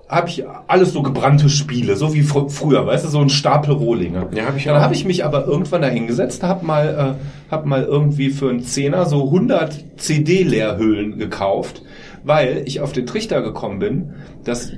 habe 0.09 0.29
ich 0.29 0.45
alles 0.67 0.93
so 0.93 1.01
gebrannte 1.01 1.49
Spiele, 1.49 1.97
so 1.97 2.13
wie 2.13 2.21
fr 2.21 2.49
früher, 2.49 2.85
weißt 2.85 3.05
du, 3.05 3.09
so 3.09 3.19
ein 3.19 3.29
Stapel 3.29 3.73
Rohlinge. 3.73 4.27
Ja, 4.33 4.45
hab 4.45 4.55
ich 4.55 4.63
Dann 4.63 4.79
habe 4.79 4.93
ich 4.93 5.03
mich 5.03 5.25
aber 5.25 5.45
irgendwann 5.45 5.81
da 5.81 5.89
hingesetzt, 5.89 6.43
habe 6.43 6.65
mal, 6.65 7.17
äh, 7.17 7.51
hab 7.51 7.65
mal 7.65 7.83
irgendwie 7.83 8.29
für 8.29 8.49
einen 8.49 8.63
Zehner 8.63 9.05
so 9.05 9.25
100 9.25 9.85
CD-Leerhüllen 9.97 11.17
gekauft, 11.17 11.81
weil 12.23 12.63
ich 12.65 12.79
auf 12.79 12.93
den 12.93 13.05
Trichter 13.05 13.41
gekommen 13.41 13.79
bin. 13.79 14.13
Das, 14.45 14.71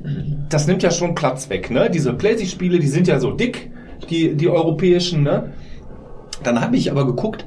das 0.50 0.66
nimmt 0.66 0.82
ja 0.82 0.90
schon 0.90 1.14
Platz 1.14 1.50
weg, 1.50 1.70
ne? 1.70 1.92
Diese 1.92 2.14
Playsy-Spiele, 2.14 2.80
die 2.80 2.88
sind 2.88 3.08
ja 3.08 3.20
so 3.20 3.32
dick, 3.32 3.72
die, 4.10 4.36
die 4.36 4.50
europäischen, 4.50 5.22
ne? 5.22 5.54
Dann 6.44 6.60
habe 6.60 6.76
ich 6.76 6.90
aber 6.90 7.06
geguckt, 7.06 7.46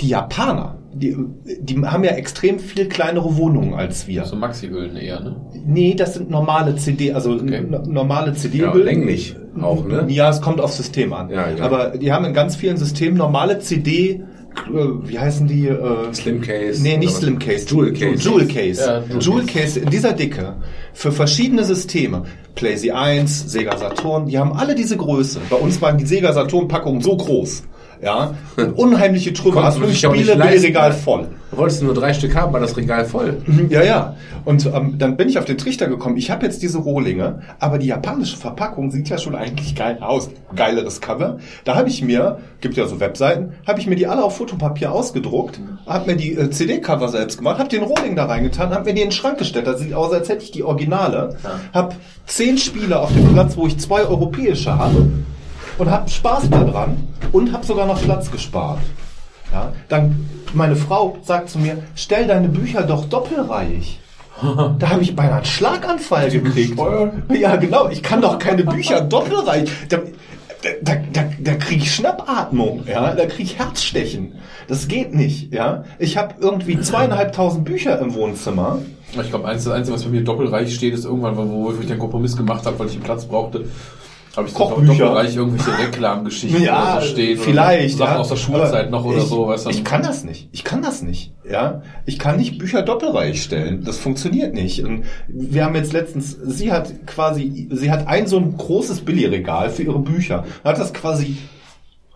die 0.00 0.08
Japaner, 0.08 0.78
die, 0.94 1.16
die 1.60 1.78
haben 1.84 2.04
ja 2.04 2.12
extrem 2.12 2.58
viel 2.58 2.86
kleinere 2.88 3.36
Wohnungen 3.36 3.74
als 3.74 4.06
wir. 4.06 4.24
So 4.24 4.36
Maxi-Hüllen 4.36 4.96
eher, 4.96 5.20
ne? 5.20 5.36
Nee, 5.66 5.94
das 5.94 6.14
sind 6.14 6.30
normale 6.30 6.76
CD, 6.76 7.12
also 7.12 7.32
Okay. 7.32 7.62
normale 7.86 8.28
Ja, 8.30 8.34
CD-Hüllen. 8.36 8.84
länglich 8.84 9.36
auch, 9.60 9.84
ne? 9.86 10.06
Ja, 10.08 10.30
es 10.30 10.40
kommt 10.40 10.60
aufs 10.60 10.76
System 10.76 11.12
an. 11.12 11.30
Ja, 11.30 11.50
ja. 11.50 11.64
Aber 11.64 11.90
die 11.98 12.12
haben 12.12 12.24
in 12.24 12.32
ganz 12.32 12.56
vielen 12.56 12.76
Systemen 12.76 13.16
normale 13.16 13.58
CD, 13.60 14.10
äh, 14.12 14.20
wie 15.04 15.18
heißen 15.18 15.46
die? 15.48 15.66
Äh, 15.68 16.12
Slim 16.12 16.40
Case. 16.40 16.80
Nee, 16.82 16.96
nicht 16.96 17.10
Slim 17.14 17.38
Case. 17.38 17.66
Jewel 17.68 17.92
Case. 17.92 18.28
Jewel 18.28 18.46
Case. 18.46 18.80
Ja, 18.84 18.98
Jewel 19.00 19.20
Jewel 19.22 19.46
Case 19.46 19.80
in 19.80 19.90
dieser 19.90 20.12
Dicke. 20.12 20.54
Für 20.92 21.10
verschiedene 21.12 21.64
Systeme. 21.64 22.22
PlayZ 22.54 22.88
1, 22.90 23.50
Sega 23.50 23.76
Saturn, 23.76 24.26
die 24.26 24.38
haben 24.38 24.52
alle 24.52 24.76
diese 24.76 24.96
Größe. 24.96 25.40
Bei 25.50 25.56
uns 25.56 25.82
waren 25.82 25.98
die 25.98 26.06
Sega 26.06 26.32
Saturn 26.32 26.68
Packungen 26.68 27.00
so 27.00 27.16
groß. 27.16 27.64
Ja, 28.04 28.34
und 28.56 28.72
unheimliche 28.76 29.32
Trümmer. 29.32 29.62
Konntest 29.62 29.80
Hast 29.80 29.86
fünf 29.86 30.14
Spiele, 30.14 30.34
leisten, 30.34 30.66
Regal 30.66 30.92
voll. 30.92 31.28
Wolltest 31.52 31.80
du 31.80 31.86
nur 31.86 31.94
drei 31.94 32.12
Stück 32.12 32.36
haben, 32.36 32.52
war 32.52 32.60
das 32.60 32.76
Regal 32.76 33.06
voll. 33.06 33.42
Ja, 33.70 33.82
ja. 33.82 34.16
Und 34.44 34.66
ähm, 34.66 34.96
dann 34.98 35.16
bin 35.16 35.28
ich 35.30 35.38
auf 35.38 35.46
den 35.46 35.56
Trichter 35.56 35.86
gekommen. 35.86 36.18
Ich 36.18 36.30
habe 36.30 36.44
jetzt 36.44 36.62
diese 36.62 36.78
Rohlinge, 36.78 37.40
aber 37.60 37.78
die 37.78 37.86
japanische 37.86 38.36
Verpackung 38.36 38.90
sieht 38.90 39.08
ja 39.08 39.16
schon 39.16 39.34
eigentlich 39.34 39.74
geil 39.74 39.98
aus. 40.02 40.28
Geileres 40.54 41.00
Cover. 41.00 41.38
Da 41.64 41.76
habe 41.76 41.88
ich 41.88 42.02
mir, 42.02 42.40
gibt 42.60 42.76
ja 42.76 42.86
so 42.86 43.00
Webseiten, 43.00 43.54
habe 43.66 43.80
ich 43.80 43.86
mir 43.86 43.96
die 43.96 44.06
alle 44.06 44.22
auf 44.22 44.36
Fotopapier 44.36 44.92
ausgedruckt, 44.92 45.60
habe 45.86 46.10
mir 46.10 46.16
die 46.18 46.34
äh, 46.34 46.50
CD-Cover 46.50 47.08
selbst 47.08 47.38
gemacht, 47.38 47.58
habe 47.58 47.70
den 47.70 47.84
Rohling 47.84 48.16
da 48.16 48.26
reingetan, 48.26 48.74
habe 48.74 48.84
mir 48.84 48.94
die 48.94 49.00
in 49.00 49.08
den 49.08 49.12
Schrank 49.12 49.38
gestellt. 49.38 49.66
Das 49.66 49.80
sieht 49.80 49.94
aus, 49.94 50.12
als 50.12 50.28
hätte 50.28 50.44
ich 50.44 50.50
die 50.50 50.62
Originale. 50.62 51.36
Habe 51.72 51.94
zehn 52.26 52.58
Spiele 52.58 52.98
auf 53.00 53.14
dem 53.14 53.32
Platz, 53.32 53.56
wo 53.56 53.66
ich 53.66 53.78
zwei 53.78 54.02
europäische 54.02 54.76
habe 54.76 55.08
und 55.78 55.90
habe 55.90 56.08
Spaß 56.08 56.50
daran 56.50 57.08
und 57.32 57.52
habe 57.52 57.64
sogar 57.64 57.86
noch 57.86 58.00
Platz 58.02 58.30
gespart. 58.30 58.80
Ja, 59.52 59.72
dann 59.88 60.28
meine 60.52 60.76
Frau 60.76 61.16
sagt 61.22 61.50
zu 61.50 61.58
mir, 61.58 61.78
stell 61.94 62.26
deine 62.26 62.48
Bücher 62.48 62.82
doch 62.82 63.04
doppelreihig. 63.06 64.00
Da 64.78 64.90
habe 64.90 65.02
ich 65.02 65.14
beinahe 65.14 65.36
einen 65.36 65.44
Schlaganfall 65.44 66.28
gekriegt. 66.28 66.78
Ja, 67.32 67.54
genau. 67.54 67.88
Ich 67.88 68.02
kann 68.02 68.20
doch 68.20 68.38
keine 68.38 68.64
Bücher 68.64 69.00
doppelreihig. 69.00 69.70
Da, 69.88 69.98
da, 70.82 70.94
da, 71.12 71.24
da 71.38 71.54
kriege 71.54 71.82
ich 71.82 71.94
Schnappatmung, 71.94 72.84
ja, 72.86 73.14
da 73.14 73.26
kriege 73.26 73.42
ich 73.42 73.58
Herzstechen. 73.58 74.32
Das 74.66 74.88
geht 74.88 75.14
nicht, 75.14 75.52
ja. 75.52 75.84
Ich 75.98 76.16
habe 76.16 76.34
irgendwie 76.40 76.80
zweieinhalbtausend 76.80 77.64
Bücher 77.64 77.98
im 78.00 78.14
Wohnzimmer. 78.14 78.78
Ich 79.12 79.30
glaube, 79.30 79.46
eins, 79.46 79.64
das 79.64 79.72
Einzige, 79.72 79.94
was 79.94 80.04
bei 80.04 80.10
mir 80.10 80.24
doppelreich 80.24 80.74
steht, 80.74 80.94
ist 80.94 81.04
irgendwann, 81.04 81.36
wo 81.36 81.72
ich 81.78 81.86
den 81.86 81.98
Kompromiss 81.98 82.36
gemacht 82.36 82.66
habe, 82.66 82.78
weil 82.78 82.86
ich 82.86 82.94
den 82.94 83.02
Platz 83.02 83.26
brauchte. 83.26 83.66
Habe 84.36 84.48
ich 84.48 84.54
Kochbücher. 84.54 84.92
doppelreich 85.04 85.36
irgendwelche 85.36 85.78
Reklamgeschichten 85.78 86.62
Ja, 86.62 86.98
so 87.00 87.06
stehen. 87.06 87.38
vielleicht, 87.38 87.96
Oder 87.96 88.04
Sachen 88.06 88.14
ja. 88.14 88.20
aus 88.20 88.28
der 88.28 88.36
Schulzeit 88.36 88.90
noch 88.90 89.04
oder 89.04 89.18
ich, 89.18 89.24
so. 89.24 89.46
Weißt 89.48 89.66
du? 89.66 89.70
Ich 89.70 89.84
kann 89.84 90.02
das 90.02 90.24
nicht. 90.24 90.48
Ich 90.52 90.64
kann 90.64 90.82
das 90.82 91.02
nicht. 91.02 91.32
Ja, 91.48 91.82
ich 92.06 92.18
kann 92.18 92.36
nicht 92.38 92.58
Bücher 92.58 92.82
doppelreich 92.82 93.42
stellen. 93.42 93.84
Das 93.84 93.98
funktioniert 93.98 94.54
nicht. 94.54 94.82
Und 94.84 95.04
wir 95.28 95.64
haben 95.64 95.74
jetzt 95.76 95.92
letztens, 95.92 96.32
sie 96.42 96.72
hat 96.72 97.06
quasi, 97.06 97.68
sie 97.70 97.90
hat 97.90 98.08
ein 98.08 98.26
so 98.26 98.38
ein 98.38 98.56
großes 98.56 99.02
Billigregal 99.02 99.70
für 99.70 99.82
ihre 99.84 100.00
Bücher. 100.00 100.44
Hat 100.64 100.78
das 100.78 100.92
quasi 100.92 101.36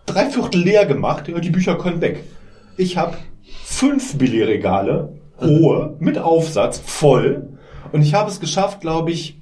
drei 0.05 0.25
Viertel 0.29 0.61
leer 0.61 0.85
gemacht. 0.85 1.25
Die 1.27 1.49
Bücher 1.49 1.75
können 1.77 2.01
weg. 2.01 2.23
Ich 2.75 2.97
habe 2.97 3.17
fünf 3.63 4.17
Billigregale, 4.17 5.13
hohe, 5.39 5.95
mit 5.99 6.17
Aufsatz, 6.17 6.81
voll. 6.85 7.49
Und 7.91 8.01
ich 8.01 8.13
habe 8.13 8.29
es 8.29 8.39
geschafft, 8.39 8.81
glaube 8.81 9.11
ich, 9.11 9.38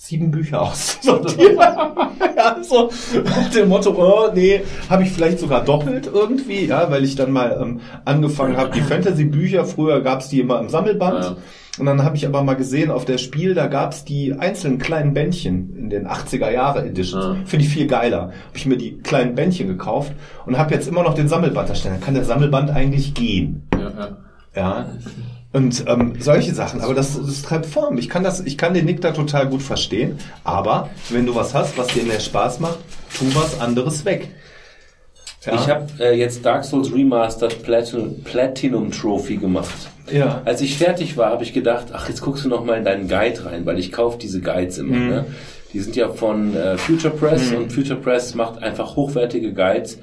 sieben 0.00 0.30
Bücher 0.30 0.62
auszusortieren. 0.62 1.58
ja, 2.36 2.56
so 2.62 2.88
nach 3.24 3.50
dem 3.50 3.68
Motto, 3.68 3.90
oh, 3.90 4.30
nee, 4.32 4.62
habe 4.88 5.02
ich 5.02 5.10
vielleicht 5.10 5.40
sogar 5.40 5.64
doppelt 5.64 6.08
irgendwie, 6.12 6.66
ja, 6.66 6.88
weil 6.88 7.04
ich 7.04 7.16
dann 7.16 7.32
mal 7.32 7.58
ähm, 7.60 7.80
angefangen 8.04 8.56
habe, 8.56 8.70
die 8.70 8.80
Fantasy-Bücher, 8.80 9.64
früher 9.64 10.00
gab's 10.00 10.28
die 10.28 10.40
immer 10.40 10.60
im 10.60 10.68
Sammelband. 10.68 11.24
Ja. 11.24 11.36
Und 11.80 11.86
dann 11.86 12.04
habe 12.04 12.16
ich 12.16 12.26
aber 12.26 12.42
mal 12.42 12.54
gesehen, 12.54 12.90
auf 12.90 13.04
der 13.04 13.18
Spiel, 13.18 13.54
da 13.54 13.66
gab's 13.66 14.04
die 14.04 14.34
einzelnen 14.34 14.78
kleinen 14.78 15.14
Bändchen 15.14 15.76
in 15.76 15.90
den 15.90 16.06
80er 16.06 16.50
Jahre 16.50 16.84
Editions. 16.84 17.24
Ja. 17.24 17.36
Finde 17.44 17.64
ich 17.64 17.72
viel 17.72 17.88
geiler. 17.88 18.22
Habe 18.22 18.32
ich 18.56 18.66
mir 18.66 18.76
die 18.76 18.98
kleinen 18.98 19.34
Bändchen 19.34 19.66
gekauft 19.66 20.12
und 20.46 20.58
habe 20.58 20.74
jetzt 20.74 20.86
immer 20.86 21.02
noch 21.02 21.14
den 21.14 21.28
Sammelband 21.28 21.70
da 21.70 21.74
stehen. 21.74 21.92
Dann 21.92 22.00
kann 22.00 22.14
der 22.14 22.24
Sammelband 22.24 22.70
eigentlich 22.70 23.14
gehen. 23.14 23.68
ja, 23.74 23.90
ja. 23.90 24.16
Ja. 24.54 24.86
Und 25.50 25.84
ähm, 25.86 26.14
solche 26.18 26.54
Sachen, 26.54 26.82
aber 26.82 26.94
das, 26.94 27.18
das 27.18 27.42
treibt 27.42 27.64
Form. 27.66 27.96
Ich 27.96 28.10
kann 28.10 28.22
das, 28.22 28.40
ich 28.40 28.58
kann 28.58 28.74
den 28.74 28.84
Nick 28.84 29.00
da 29.00 29.12
total 29.12 29.48
gut 29.48 29.62
verstehen. 29.62 30.18
Aber 30.44 30.90
wenn 31.08 31.24
du 31.24 31.34
was 31.34 31.54
hast, 31.54 31.78
was 31.78 31.86
dir 31.88 32.02
mehr 32.02 32.20
Spaß 32.20 32.60
macht, 32.60 32.78
tu 33.16 33.24
was 33.34 33.58
anderes 33.58 34.04
weg. 34.04 34.28
Ja. 35.46 35.54
Ich 35.54 35.68
habe 35.68 35.86
äh, 36.00 36.18
jetzt 36.18 36.44
Dark 36.44 36.64
Souls 36.64 36.92
Remastered 36.92 37.62
Platinum, 37.62 38.22
Platinum 38.24 38.90
Trophy 38.90 39.36
gemacht. 39.36 39.88
ja. 40.12 40.42
Als 40.44 40.60
ich 40.60 40.76
fertig 40.76 41.16
war, 41.16 41.30
habe 41.30 41.44
ich 41.44 41.54
gedacht, 41.54 41.86
ach, 41.92 42.08
jetzt 42.08 42.20
guckst 42.20 42.44
du 42.44 42.48
noch 42.48 42.64
mal 42.64 42.76
in 42.76 42.84
deinen 42.84 43.08
Guide 43.08 43.46
rein, 43.46 43.64
weil 43.64 43.78
ich 43.78 43.90
kaufe 43.90 44.18
diese 44.18 44.40
Guides 44.40 44.76
immer. 44.78 44.96
Mhm. 44.96 45.08
Ne? 45.08 45.26
Die 45.72 45.80
sind 45.80 45.96
ja 45.96 46.08
von 46.08 46.54
äh, 46.54 46.76
Future 46.76 47.14
Press 47.14 47.52
und 47.52 47.72
Future 47.72 47.98
Press 47.98 48.34
macht 48.34 48.62
einfach 48.62 48.96
hochwertige 48.96 49.54
Guides. 49.54 49.98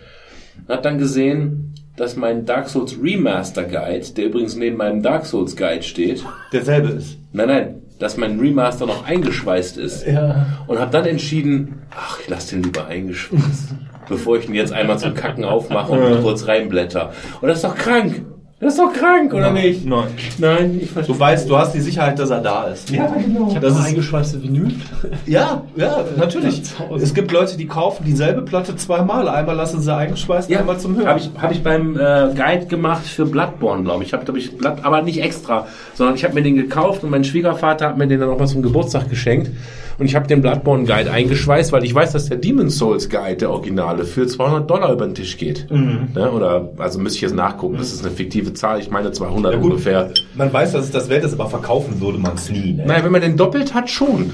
Und 0.68 0.74
hab 0.74 0.84
dann 0.84 0.98
gesehen, 0.98 1.76
dass 1.98 2.16
mein 2.16 2.46
Dark 2.46 2.70
Souls 2.70 2.98
Remaster 3.02 3.64
Guide, 3.64 4.06
der 4.16 4.26
übrigens 4.26 4.56
neben 4.56 4.78
meinem 4.78 5.02
Dark 5.02 5.26
Souls 5.26 5.56
Guide 5.56 5.84
steht, 5.84 6.24
derselbe 6.52 6.90
ist. 6.90 7.18
nein, 7.32 7.48
nein, 7.48 7.76
dass 8.00 8.18
mein 8.18 8.40
Remaster 8.40 8.86
noch 8.86 9.06
eingeschweißt 9.06 9.78
ist. 9.78 10.06
Ja. 10.06 10.46
Und 10.68 10.80
habe 10.80 10.92
dann 10.92 11.06
entschieden, 11.06 11.82
ach, 11.92 12.20
ich 12.20 12.28
lasse 12.28 12.56
den 12.56 12.64
lieber 12.64 12.88
eingeschweißt, 12.88 13.70
bevor 14.10 14.38
ich 14.38 14.50
ihn 14.50 14.56
jetzt 14.56 14.74
einmal 14.74 15.00
zum 15.00 15.14
Kacken 15.14 15.46
aufmache 15.46 15.94
und 15.94 16.22
kurz 16.22 16.48
reinblätter. 16.48 17.14
Und 17.42 17.48
das 17.48 17.60
ist 17.60 17.64
doch 17.64 17.76
krank. 17.76 18.26
Das 18.58 18.74
ist 18.74 18.80
doch 18.80 18.94
krank, 18.94 19.34
oder 19.34 19.52
nicht? 19.52 19.86
Nein. 19.86 20.08
Nein, 20.38 20.80
ich 20.82 20.90
verstehe. 20.90 21.14
Du 21.14 21.20
weißt, 21.20 21.50
du 21.50 21.58
hast 21.58 21.74
die 21.74 21.82
Sicherheit, 21.82 22.18
dass 22.18 22.30
er 22.30 22.40
da 22.40 22.64
ist. 22.68 22.90
Ja, 22.90 23.08
genau. 23.08 23.50
Ich 23.50 23.56
habe 23.56 23.68
Das 23.68 23.86
eingeschweißte 23.86 24.42
Vinyl. 24.42 24.72
ja, 25.26 25.64
ja, 25.76 26.06
natürlich. 26.16 26.62
Es 27.02 27.14
gibt 27.14 27.34
Leute, 27.34 27.58
die 27.58 27.68
kaufen 27.68 28.06
dieselbe 28.06 28.44
Platte 28.44 28.78
zweimal. 28.78 29.28
Einmal 29.28 29.58
lassen 29.58 29.82
sie 29.82 29.94
eingeschweißt, 29.94 30.50
Ja, 30.50 30.60
einmal 30.60 30.80
zum 30.80 30.96
Hören. 30.96 31.08
Habe 31.08 31.20
ich, 31.20 31.32
hab 31.38 31.52
ich 31.52 31.64
beim 31.64 31.98
äh, 31.98 32.30
Guide 32.34 32.68
gemacht 32.68 33.06
für 33.06 33.26
Bloodborne, 33.26 33.84
glaube 33.84 34.06
ich. 34.06 34.14
Habe, 34.14 34.24
glaube 34.24 34.40
ich, 34.40 34.58
Blood, 34.58 34.78
aber 34.84 35.02
nicht 35.02 35.22
extra, 35.22 35.68
sondern 35.94 36.16
ich 36.16 36.24
habe 36.24 36.34
mir 36.34 36.42
den 36.42 36.56
gekauft 36.56 37.04
und 37.04 37.10
mein 37.10 37.26
Schwiegervater 37.26 37.90
hat 37.90 37.98
mir 37.98 38.08
den 38.08 38.22
dann 38.22 38.30
noch 38.30 38.40
mal 38.40 38.48
zum 38.48 38.62
Geburtstag 38.62 39.10
geschenkt. 39.10 39.52
Und 39.98 40.06
ich 40.08 40.16
habe 40.16 40.28
den 40.28 40.42
Bloodborne 40.42 40.84
Guide 40.86 41.10
eingeschweißt, 41.12 41.72
weil 41.72 41.84
ich 41.86 41.96
weiß, 41.96 42.12
dass 42.12 42.28
der 42.28 42.38
Demon's 42.38 42.78
Souls 42.78 43.10
Guide, 43.10 43.38
der 43.38 43.50
Originale, 43.52 44.04
für 44.04 44.28
200 44.28 44.70
Dollar 44.70 44.92
über 44.92 45.06
den 45.06 45.16
Tisch 45.16 45.38
geht. 45.38 45.68
Ne? 45.70 46.32
Oder, 46.32 46.70
also 46.78 47.00
müsste 47.00 47.18
ich 47.18 47.22
jetzt 47.22 47.36
nachgucken. 47.36 47.78
Das 47.78 47.94
ist 47.94 48.06
eine 48.06 48.14
fiktive 48.14 48.54
Zahl. 48.54 48.80
Ich 48.80 48.90
meine 48.92 49.12
200 49.12 49.54
Ja, 49.54 49.60
gut, 49.60 49.72
ungefähr. 49.72 50.10
Man 50.36 50.52
weiß, 50.52 50.74
dass 50.74 50.86
es 50.86 50.92
das 50.92 51.10
wert 51.10 51.24
ist, 51.24 51.34
aber 51.34 51.48
verkaufen 51.50 52.02
würde 52.02 52.18
man 52.18 52.36
es 52.36 52.50
nie. 52.50 52.74
Ne? 52.74 52.84
Naja, 52.86 53.04
wenn 53.06 53.12
man 53.14 53.22
den 53.22 53.38
doppelt 53.38 53.74
hat, 53.74 53.90
schon. 53.90 54.32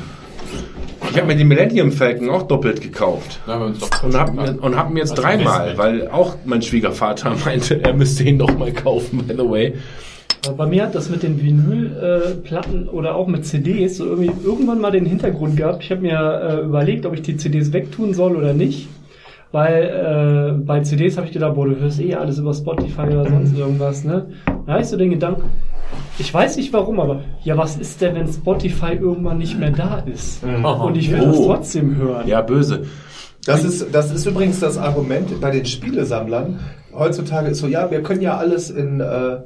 Ich 1.10 1.18
habe 1.18 1.28
mir 1.28 1.36
den 1.36 1.48
Millennium 1.48 1.92
Falcon 1.92 2.30
auch 2.30 2.44
doppelt 2.44 2.80
gekauft. 2.82 3.40
Doch 3.48 4.04
Und 4.04 4.16
hab, 4.16 4.34
mir- 4.34 4.58
und 4.62 4.76
hab 4.78 4.90
ihn 4.92 4.98
jetzt 4.98 5.12
Also 5.12 5.22
dreimal, 5.24 5.78
weil 5.78 6.08
auch 6.10 6.38
mein 6.46 6.62
Schwiegervater 6.62 7.36
meinte, 7.46 7.84
er 7.84 7.94
müsste 7.94 8.24
ihn 8.24 8.38
noch 8.38 8.56
mal 8.58 8.72
kaufen, 8.72 9.26
by 9.28 9.34
the 9.36 9.50
way. 9.50 9.74
Aber 10.48 10.56
Bei 10.58 10.66
mir 10.66 10.84
hat 10.84 10.96
das 10.96 11.10
mit 11.10 11.22
den 11.24 11.40
Vinylplatten 11.42 12.90
oder 12.90 13.16
auch 13.16 13.28
mit 13.28 13.46
CDs 13.46 13.98
so 13.98 14.06
irgendwie 14.06 14.32
irgendwann 14.44 14.82
mal 14.82 14.92
den 14.92 15.06
Hintergrund 15.06 15.56
gehabt. 15.56 15.84
Ich 15.84 15.92
habe 15.92 16.02
mir 16.02 16.18
äh, 16.62 16.66
überlegt, 16.66 17.06
ob 17.06 17.14
ich 17.14 17.22
die 17.22 17.38
CDs 17.38 17.72
wegtun 17.74 18.14
soll 18.14 18.36
oder 18.36 18.54
nicht. 18.54 18.88
Weil 19.52 20.56
äh, 20.60 20.64
bei 20.66 20.80
CDs 20.80 21.18
habe 21.18 21.28
ich 21.28 21.34
gedacht, 21.34 21.56
boah, 21.56 21.68
du 21.68 21.76
hörst 21.78 22.00
eh 22.00 22.16
alles 22.16 22.38
über 22.40 22.54
Spotify 22.54 23.02
oder 23.02 23.26
sonst 23.30 23.56
irgendwas, 23.58 24.04
ne? 24.06 24.28
Da 24.66 24.74
habe 24.74 24.82
ich 24.82 24.88
so 24.88 24.96
den 24.98 25.10
Gedanken, 25.12 25.44
ich 26.18 26.34
weiß 26.34 26.56
nicht 26.56 26.72
warum, 26.72 27.02
aber 27.02 27.20
ja, 27.44 27.58
was 27.58 27.76
ist 27.76 28.00
denn, 28.02 28.16
wenn 28.16 28.28
Spotify 28.32 28.94
irgendwann 28.94 29.40
nicht 29.40 29.60
mehr 29.60 29.72
da 29.72 30.00
ist? 30.12 30.42
Und 30.44 30.96
ich 30.96 31.12
will 31.12 31.20
das 31.20 31.38
Oh. 31.38 31.48
trotzdem 31.48 31.98
hören. 31.98 32.28
Ja, 32.30 32.42
böse. 32.42 32.84
Das 33.46 33.66
ist, 33.66 33.94
das 33.94 34.12
ist 34.12 34.26
übrigens 34.26 34.60
das 34.62 34.78
Argument 34.78 35.42
bei 35.42 35.52
den 35.52 35.66
Spielesammlern. 35.66 36.60
Heutzutage 36.94 37.50
ist 37.50 37.60
so, 37.60 37.68
ja, 37.68 37.92
wir 37.92 38.02
können 38.04 38.22
ja 38.22 38.38
alles 38.38 38.70
in, 38.70 39.02
äh, 39.02 39.40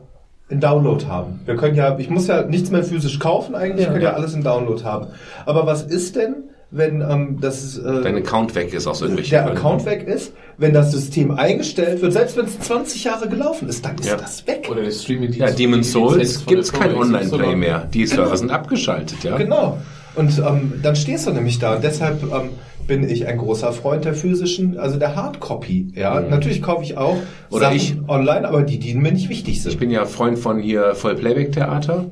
in 0.50 0.60
Download 0.60 1.06
haben. 1.08 1.40
Wir 1.46 1.56
können 1.56 1.76
ja, 1.76 1.98
ich 1.98 2.10
muss 2.10 2.28
ja 2.28 2.44
nichts 2.44 2.70
mehr 2.72 2.84
physisch 2.84 3.20
kaufen 3.20 3.56
eigentlich, 3.56 3.82
ich 3.82 3.88
Ja. 3.88 3.94
kann 3.94 4.02
ja 4.02 4.14
alles 4.14 4.34
in 4.34 4.44
Download 4.44 4.84
haben. 4.84 5.08
Aber 5.46 5.66
was 5.66 5.82
ist 5.84 6.16
denn, 6.16 6.36
wenn 6.72 7.02
ähm, 7.02 7.38
das 7.42 7.78
äh, 7.78 8.02
Dein 8.04 8.18
Account 8.18 8.54
weg 8.56 8.74
ist 8.74 8.86
aus 8.86 9.02
irgendwelchen 9.02 9.32
der 9.32 9.44
Gründen. 9.44 9.58
Account 9.58 9.86
weg 9.86 10.08
ist, 10.08 10.34
wenn 10.58 10.74
das 10.74 10.92
System 10.92 11.32
eingestellt 11.32 12.02
wird, 12.02 12.14
selbst 12.14 12.38
wenn 12.38 12.46
es 12.46 12.60
20 12.60 13.04
Jahre 13.04 13.28
gelaufen 13.30 13.70
ist, 13.70 13.86
dann 13.86 13.96
ist 13.98 14.08
Ja. 14.08 14.18
das 14.18 14.46
weg. 14.46 14.68
Oder 14.70 14.82
der 14.84 14.92
streaming 14.92 15.32
Ja, 15.34 15.52
Demon's 15.52 15.92
Souls 15.92 16.46
gibt's 16.46 16.72
kein 16.74 16.94
Online-Play 16.96 17.56
mehr. 17.56 17.88
Die 17.94 18.06
Server 18.06 18.36
sind 18.36 18.52
abgeschaltet, 18.52 19.24
ja. 19.24 19.38
Genau. 19.38 19.78
Und 20.16 20.38
ähm, 20.40 20.74
dann 20.82 20.96
stehst 20.96 21.28
du 21.28 21.32
nämlich 21.32 21.60
da. 21.60 21.76
Und 21.76 21.84
deshalb 21.84 22.22
ähm, 22.24 22.50
bin 22.88 23.08
ich 23.10 23.26
ein 23.28 23.38
großer 23.38 23.72
Freund 23.72 24.06
der 24.06 24.14
physischen, 24.14 24.78
also 24.78 24.98
der 24.98 25.16
Hardcopy. 25.16 25.94
Ja, 25.96 26.20
natürlich 26.20 26.62
kaufe 26.62 26.84
ich 26.84 26.98
auch 26.98 27.16
Mhm. 27.16 27.22
Oder 27.50 27.66
Sachen 27.66 27.76
ich- 27.78 27.96
online, 28.08 28.48
aber 28.48 28.62
die, 28.64 28.80
die 28.80 28.94
mir 28.96 29.12
nicht 29.12 29.30
wichtig 29.30 29.62
sind. 29.62 29.72
Ich 29.72 29.78
bin 29.80 29.92
ja 29.92 30.06
Freund 30.06 30.38
von 30.40 30.60
hier 30.60 30.96
Vollplayback-Theater. 30.96 32.06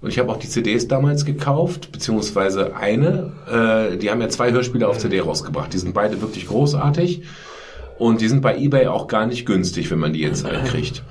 Und 0.00 0.10
ich 0.10 0.18
habe 0.18 0.30
auch 0.30 0.36
die 0.36 0.48
CDs 0.48 0.86
damals 0.86 1.24
gekauft, 1.24 1.90
beziehungsweise 1.90 2.76
eine. 2.76 3.32
Äh, 3.50 3.96
die 3.96 4.10
haben 4.10 4.20
ja 4.20 4.28
zwei 4.28 4.52
Hörspiele 4.52 4.86
auf 4.86 4.98
CD 4.98 5.20
rausgebracht. 5.20 5.72
Die 5.72 5.78
sind 5.78 5.94
beide 5.94 6.20
wirklich 6.20 6.46
großartig. 6.46 7.22
Und 7.98 8.20
die 8.20 8.28
sind 8.28 8.42
bei 8.42 8.56
eBay 8.58 8.88
auch 8.88 9.06
gar 9.06 9.24
nicht 9.26 9.46
günstig, 9.46 9.90
wenn 9.90 9.98
man 10.00 10.12
die 10.12 10.20
jetzt 10.20 10.44
halt 10.46 10.64
kriegt. 10.66 11.02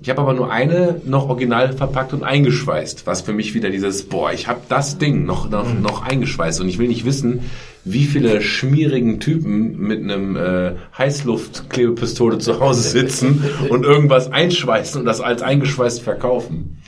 Ich 0.00 0.08
habe 0.10 0.20
aber 0.20 0.32
nur 0.32 0.50
eine 0.52 1.00
noch 1.04 1.28
original 1.28 1.72
verpackt 1.72 2.12
und 2.12 2.22
eingeschweißt, 2.22 3.06
was 3.06 3.22
für 3.22 3.32
mich 3.32 3.54
wieder 3.54 3.70
dieses, 3.70 4.04
boah, 4.08 4.32
ich 4.32 4.46
habe 4.46 4.60
das 4.68 4.98
Ding 4.98 5.24
noch, 5.24 5.50
noch, 5.50 5.74
noch 5.74 6.02
eingeschweißt 6.02 6.60
und 6.60 6.68
ich 6.68 6.78
will 6.78 6.86
nicht 6.86 7.04
wissen, 7.04 7.50
wie 7.84 8.04
viele 8.04 8.40
schmierigen 8.40 9.18
Typen 9.18 9.76
mit 9.78 10.02
einem 10.02 10.36
äh, 10.36 10.74
Heißluftklebepistole 10.96 12.38
zu 12.38 12.60
Hause 12.60 12.88
sitzen 12.88 13.42
und 13.68 13.84
irgendwas 13.84 14.30
einschweißen 14.30 15.00
und 15.00 15.06
das 15.06 15.20
als 15.20 15.42
eingeschweißt 15.42 16.00
verkaufen. 16.00 16.78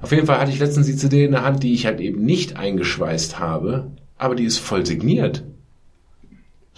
Auf 0.00 0.12
jeden 0.12 0.26
Fall 0.26 0.38
hatte 0.38 0.52
ich 0.52 0.60
letztens 0.60 0.86
die 0.86 0.96
CD 0.96 1.24
in 1.24 1.32
der 1.32 1.44
Hand, 1.44 1.64
die 1.64 1.74
ich 1.74 1.86
halt 1.86 2.00
eben 2.00 2.24
nicht 2.24 2.56
eingeschweißt 2.56 3.40
habe, 3.40 3.90
aber 4.16 4.36
die 4.36 4.44
ist 4.44 4.58
voll 4.58 4.86
signiert. 4.86 5.42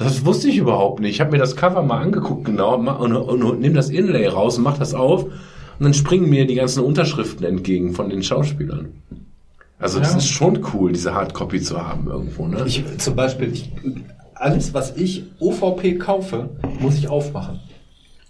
Das 0.00 0.24
wusste 0.24 0.48
ich 0.48 0.56
überhaupt 0.56 1.00
nicht. 1.00 1.14
Ich 1.14 1.20
habe 1.20 1.32
mir 1.32 1.38
das 1.38 1.56
Cover 1.56 1.82
mal 1.82 2.00
angeguckt 2.00 2.46
genau 2.46 2.78
ma- 2.78 2.94
und, 2.94 3.14
und, 3.14 3.42
und 3.42 3.60
nehme 3.60 3.74
das 3.74 3.90
Inlay 3.90 4.26
raus 4.26 4.56
und 4.56 4.64
mach 4.64 4.78
das 4.78 4.94
auf 4.94 5.24
und 5.24 5.32
dann 5.78 5.92
springen 5.92 6.28
mir 6.30 6.46
die 6.46 6.54
ganzen 6.54 6.82
Unterschriften 6.82 7.44
entgegen 7.44 7.92
von 7.92 8.08
den 8.08 8.22
Schauspielern. 8.22 8.88
Also 9.78 9.98
das 9.98 10.14
ist 10.14 10.28
schon 10.28 10.66
cool, 10.72 10.92
diese 10.92 11.14
Hardcopy 11.14 11.60
zu 11.60 11.86
haben 11.86 12.06
irgendwo, 12.08 12.46
ne? 12.46 12.64
Ich, 12.66 12.82
zum 12.98 13.14
Beispiel, 13.14 13.52
ich, 13.52 13.72
alles, 14.34 14.72
was 14.72 14.96
ich 14.96 15.24
OVP 15.38 15.98
kaufe, 15.98 16.48
muss 16.80 16.96
ich 16.96 17.08
aufmachen. 17.08 17.60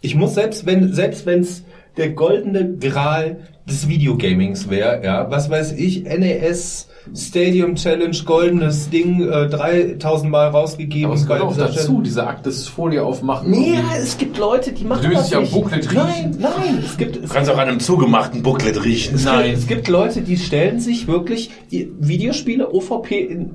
Ich 0.01 0.17
muss 0.17 0.35
selbst 0.35 0.67
wenn 0.67 0.93
selbst 0.93 1.25
wenn's 1.27 1.65
der 1.97 2.11
goldene 2.11 2.77
Gral 2.79 3.39
des 3.69 3.89
Videogamings 3.89 4.69
wäre, 4.71 5.01
ja, 5.05 5.31
was 5.31 5.49
weiß 5.51 5.73
ich, 5.73 6.05
NES 6.05 6.89
Stadium 7.15 7.77
Challenge, 7.77 8.17
goldenes 8.25 8.91
Ding, 8.91 9.23
äh, 9.23 9.49
3000 9.49 10.31
Mal 10.31 10.49
rausgegeben. 10.49 11.07
Aber 11.07 11.15
es 11.15 11.27
gehört 11.27 11.43
auch 11.43 11.53
dieser 11.53 11.67
dazu, 11.69 11.81
Stelle. 11.83 12.03
diese 12.03 12.27
Aktes-Folie 12.27 13.03
aufmachen. 13.03 13.51
Nee, 13.51 13.79
und- 13.79 13.85
es 13.99 14.19
gibt 14.19 14.37
Leute, 14.39 14.73
die 14.73 14.85
machen 14.85 15.03
Du 15.03 15.09
willst 15.09 15.23
das 15.23 15.29
dich 15.29 15.37
am 15.37 15.43
nicht. 15.45 15.53
Booklet 15.55 15.89
Nein, 15.95 16.07
riechen. 16.27 16.37
nein, 16.41 16.83
es 16.85 16.97
gibt, 16.99 17.17
es 17.17 17.23
Du 17.23 17.29
kannst 17.35 17.51
auch 17.51 17.59
an 17.59 17.69
einem 17.69 17.81
zugemachten 17.81 18.43
Booklet 18.43 18.85
riechen. 18.85 19.15
es 19.15 19.25
Nein. 19.25 19.47
Gibt, 19.47 19.59
es 19.59 19.67
gibt 19.67 19.89
Leute, 19.89 20.21
die 20.21 20.37
stellen 20.37 20.79
sich 20.79 21.09
wirklich 21.09 21.51
Videospiele 21.71 22.71
OVP 22.73 23.19
in 23.21 23.55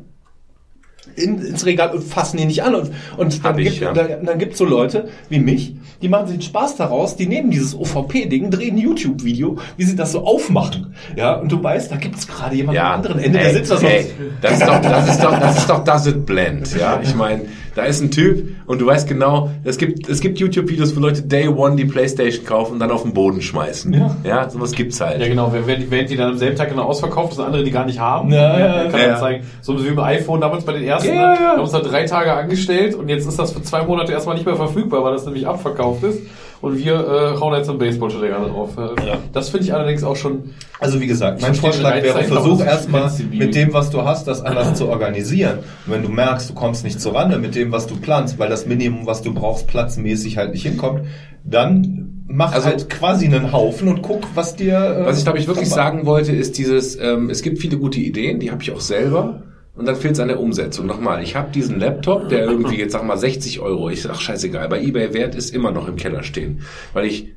in, 1.15 1.41
ins 1.41 1.65
Regal 1.65 1.91
und 1.91 2.03
fassen 2.03 2.37
ihn 2.37 2.47
nicht 2.47 2.63
an. 2.63 2.75
Und, 2.75 2.91
und 3.17 3.45
dann 3.45 3.57
ich, 3.57 3.65
gibt 3.65 3.81
ja. 3.81 3.93
dann, 3.93 4.25
dann 4.25 4.39
gibt's 4.39 4.57
so 4.57 4.65
Leute 4.65 5.09
wie 5.29 5.39
mich, 5.39 5.75
die 6.01 6.09
machen 6.09 6.27
sich 6.27 6.45
Spaß 6.45 6.75
daraus, 6.75 7.15
die 7.15 7.27
nehmen 7.27 7.51
dieses 7.51 7.75
OVP-Ding, 7.75 8.51
drehen 8.51 8.75
ein 8.75 8.77
YouTube-Video, 8.77 9.57
wie 9.77 9.83
sie 9.83 9.95
das 9.95 10.11
so 10.11 10.25
aufmachen. 10.25 10.93
Ja, 11.15 11.35
und 11.35 11.51
du 11.51 11.61
weißt, 11.63 11.91
da 11.91 11.95
gibt's 11.95 12.27
gerade 12.27 12.55
jemanden 12.55 12.81
am 12.81 12.93
anderen 12.93 13.19
Ende, 13.19 13.39
der 13.39 13.47
ey, 13.47 13.53
sitzt 13.53 13.71
da 13.71 13.77
so. 13.77 13.87
ey, 13.87 14.07
das 14.41 14.53
ist 14.53 14.67
doch, 14.67 14.81
das 14.81 15.09
ist 15.09 15.23
doch, 15.23 15.39
das 15.39 15.57
ist 15.57 15.69
doch 15.69 15.83
Does 15.83 16.07
It 16.07 16.25
Blend, 16.25 16.75
ja. 16.77 16.99
Ich 17.01 17.15
meine, 17.15 17.43
da 17.75 17.83
ist 17.83 18.01
ein 18.01 18.09
Typ 18.09 18.55
und 18.65 18.79
du 18.79 18.85
weißt 18.85 19.07
genau, 19.07 19.51
es 19.63 19.77
gibt, 19.77 20.07
es 20.07 20.21
gibt 20.21 20.39
YouTube-Videos, 20.39 20.95
wo 20.95 21.01
Leute 21.01 21.21
Day 21.21 21.47
One 21.47 21.75
die 21.75 21.85
Playstation 21.85 22.45
kaufen 22.45 22.73
und 22.73 22.79
dann 22.79 22.89
auf 22.89 23.03
den 23.03 23.13
Boden 23.13 23.41
schmeißen. 23.41 23.93
Ja. 23.93 24.15
ja 24.23 24.49
sowas 24.49 24.71
gibt's 24.71 25.01
halt. 25.01 25.21
Ja, 25.21 25.27
genau. 25.27 25.51
Während, 25.53 25.91
während 25.91 26.09
die 26.09 26.15
dann 26.15 26.31
am 26.31 26.37
selben 26.37 26.55
Tag 26.55 26.69
genau 26.69 26.83
ausverkauft 26.83 27.33
ist, 27.33 27.39
andere, 27.39 27.63
die 27.63 27.71
gar 27.71 27.85
nicht 27.85 27.99
haben. 27.99 28.31
Ja, 28.31 28.57
ja, 28.57 28.89
kann 28.89 28.99
ja. 28.99 29.07
man 29.09 29.19
zeigen. 29.19 29.45
So 29.61 29.83
wie 29.83 29.91
beim 29.91 30.05
iPhone 30.05 30.39
damals 30.39 30.63
bei 30.63 30.73
den 30.73 30.83
ersten. 30.83 31.09
Ja, 31.09 31.15
ja, 31.15 31.33
ja. 31.33 31.39
Wir 31.39 31.47
haben 31.49 31.59
uns 31.61 31.71
da 31.71 31.79
drei 31.79 32.05
Tage 32.05 32.33
angestellt 32.33 32.95
und 32.95 33.09
jetzt 33.09 33.27
ist 33.27 33.37
das 33.37 33.51
für 33.51 33.61
zwei 33.61 33.83
Monate 33.83 34.13
erstmal 34.13 34.35
nicht 34.35 34.45
mehr 34.45 34.55
verfügbar, 34.55 35.03
weil 35.03 35.13
das 35.13 35.25
nämlich 35.25 35.45
abverkauft 35.45 36.03
ist. 36.03 36.19
Und 36.65 36.79
wir 36.79 36.93
äh, 36.95 37.39
hauen 37.39 37.53
jetzt 37.55 37.69
einen 37.69 37.77
Baseballschläger 37.77 38.39
drauf. 38.39 38.71
Ja. 39.05 39.19
Das 39.33 39.49
finde 39.49 39.65
ich 39.67 39.73
allerdings 39.75 40.03
auch 40.03 40.15
schon. 40.15 40.45
Also 40.79 40.99
wie 40.99 41.05
gesagt, 41.05 41.39
mein 41.43 41.53
Vorschlag 41.53 42.01
wäre, 42.01 42.23
versuch 42.23 42.59
erstmal 42.65 43.11
mit 43.31 43.53
dem, 43.53 43.71
was 43.71 43.91
du 43.91 44.03
hast, 44.03 44.27
das 44.27 44.41
anders 44.41 44.73
zu 44.73 44.87
organisieren. 44.87 45.59
Und 45.85 45.93
wenn 45.93 46.01
du 46.01 46.09
merkst, 46.09 46.49
du 46.49 46.55
kommst 46.55 46.83
nicht 46.83 46.99
zurande 46.99 47.37
mit 47.37 47.53
dem, 47.53 47.71
was 47.71 47.85
du 47.85 47.95
planst, 47.97 48.39
weil 48.39 48.49
das 48.49 48.65
Minimum, 48.65 49.05
was 49.05 49.21
du 49.21 49.31
brauchst, 49.31 49.67
platzmäßig 49.67 50.37
halt 50.37 50.53
nicht 50.53 50.63
hinkommt, 50.63 51.01
dann 51.43 52.23
mach 52.27 52.51
Also- 52.53 52.65
halt 52.65 52.89
quasi 52.89 53.27
einen 53.27 53.51
Haufen 53.51 53.87
und 53.87 54.01
guck, 54.01 54.23
was 54.33 54.55
dir... 54.55 54.73
äh, 54.73 55.05
Was 55.05 55.19
ich 55.19 55.23
glaube 55.23 55.37
ich 55.37 55.47
wirklich 55.47 55.69
sagen 55.69 56.07
wollte, 56.07 56.31
ist 56.31 56.57
dieses, 56.57 56.99
ähm, 56.99 57.29
es 57.29 57.43
gibt 57.43 57.59
viele 57.59 57.77
gute 57.77 57.99
Ideen, 57.99 58.39
die 58.39 58.49
habe 58.49 58.63
ich 58.63 58.71
auch 58.71 58.81
selber. 58.81 59.43
Und 59.75 59.85
dann 59.85 59.95
fehlt 59.95 60.13
es 60.13 60.19
an 60.19 60.29
der 60.29 60.39
Umsetzung. 60.39 60.85
Nochmal, 60.85 61.21
ich 61.21 61.35
habe 61.35 61.51
diesen 61.51 61.79
Laptop, 61.79 62.29
der 62.29 62.45
irgendwie 62.49 62.77
jetzt 62.77 62.93
sag 62.93 63.03
mal 63.03 63.17
60 63.17 63.59
Euro, 63.59 63.89
ich 63.89 64.01
sag 64.01 64.19
scheißegal, 64.19 64.69
bei 64.69 64.81
eBay 64.81 65.13
Wert 65.13 65.35
ist 65.35 65.53
immer 65.53 65.71
noch 65.71 65.87
im 65.87 65.97
Keller 65.97 66.23
stehen, 66.23 66.61
weil 66.93 67.05
ich 67.05 67.33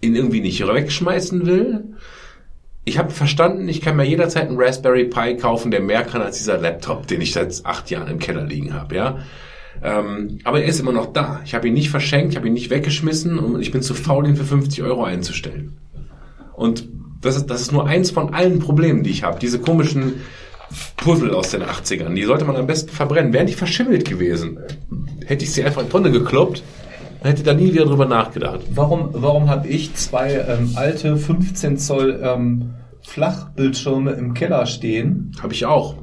ihn 0.00 0.16
irgendwie 0.16 0.40
nicht 0.40 0.66
wegschmeißen 0.66 1.46
will. 1.46 1.84
Ich 2.84 2.98
habe 2.98 3.10
verstanden, 3.10 3.68
ich 3.68 3.80
kann 3.80 3.96
mir 3.96 4.04
jederzeit 4.04 4.48
einen 4.48 4.60
Raspberry 4.60 5.04
Pi 5.04 5.36
kaufen, 5.36 5.70
der 5.70 5.80
mehr 5.80 6.02
kann 6.02 6.20
als 6.20 6.38
dieser 6.38 6.58
Laptop, 6.58 7.06
den 7.06 7.20
ich 7.20 7.32
seit 7.32 7.64
acht 7.64 7.90
Jahren 7.90 8.08
im 8.08 8.18
Keller 8.18 8.44
liegen 8.44 8.74
habe, 8.74 8.96
ja. 8.96 9.18
Ähm, 9.82 10.38
aber 10.44 10.60
er 10.60 10.68
ist 10.68 10.80
immer 10.80 10.92
noch 10.92 11.12
da. 11.12 11.40
Ich 11.44 11.54
habe 11.54 11.68
ihn 11.68 11.74
nicht 11.74 11.90
verschenkt, 11.90 12.32
ich 12.32 12.36
habe 12.36 12.48
ihn 12.48 12.54
nicht 12.54 12.70
weggeschmissen 12.70 13.38
und 13.38 13.60
ich 13.60 13.70
bin 13.70 13.82
zu 13.82 13.94
faul, 13.94 14.26
ihn 14.26 14.36
für 14.36 14.44
50 14.44 14.82
Euro 14.82 15.04
einzustellen. 15.04 15.78
Und 16.54 16.88
das 17.20 17.36
ist, 17.36 17.46
das 17.46 17.60
ist 17.60 17.72
nur 17.72 17.86
eins 17.86 18.10
von 18.10 18.34
allen 18.34 18.58
Problemen, 18.58 19.04
die 19.04 19.10
ich 19.10 19.22
habe. 19.22 19.38
Diese 19.38 19.60
komischen 19.60 20.14
Puzzle 20.96 21.34
aus 21.34 21.50
den 21.50 21.62
80ern, 21.62 22.14
die 22.14 22.24
sollte 22.24 22.44
man 22.44 22.56
am 22.56 22.66
besten 22.66 22.90
verbrennen. 22.90 23.32
Wären 23.32 23.46
die 23.46 23.52
verschimmelt 23.52 24.08
gewesen, 24.08 24.58
hätte 25.26 25.44
ich 25.44 25.52
sie 25.52 25.64
einfach 25.64 25.80
in 25.80 25.86
die 25.86 25.92
Tonne 25.92 26.10
gekloppt 26.10 26.62
hätte 27.24 27.42
da 27.42 27.54
nie 27.54 27.72
wieder 27.72 27.84
drüber 27.84 28.06
nachgedacht. 28.06 28.60
Warum, 28.74 29.10
warum 29.12 29.48
habe 29.48 29.68
ich 29.68 29.94
zwei 29.94 30.32
ähm, 30.32 30.72
alte 30.74 31.16
15 31.16 31.78
Zoll 31.78 32.20
ähm, 32.22 32.74
Flachbildschirme 33.02 34.12
im 34.12 34.34
Keller 34.34 34.66
stehen? 34.66 35.32
Habe 35.42 35.52
ich 35.52 35.66
auch. 35.66 35.94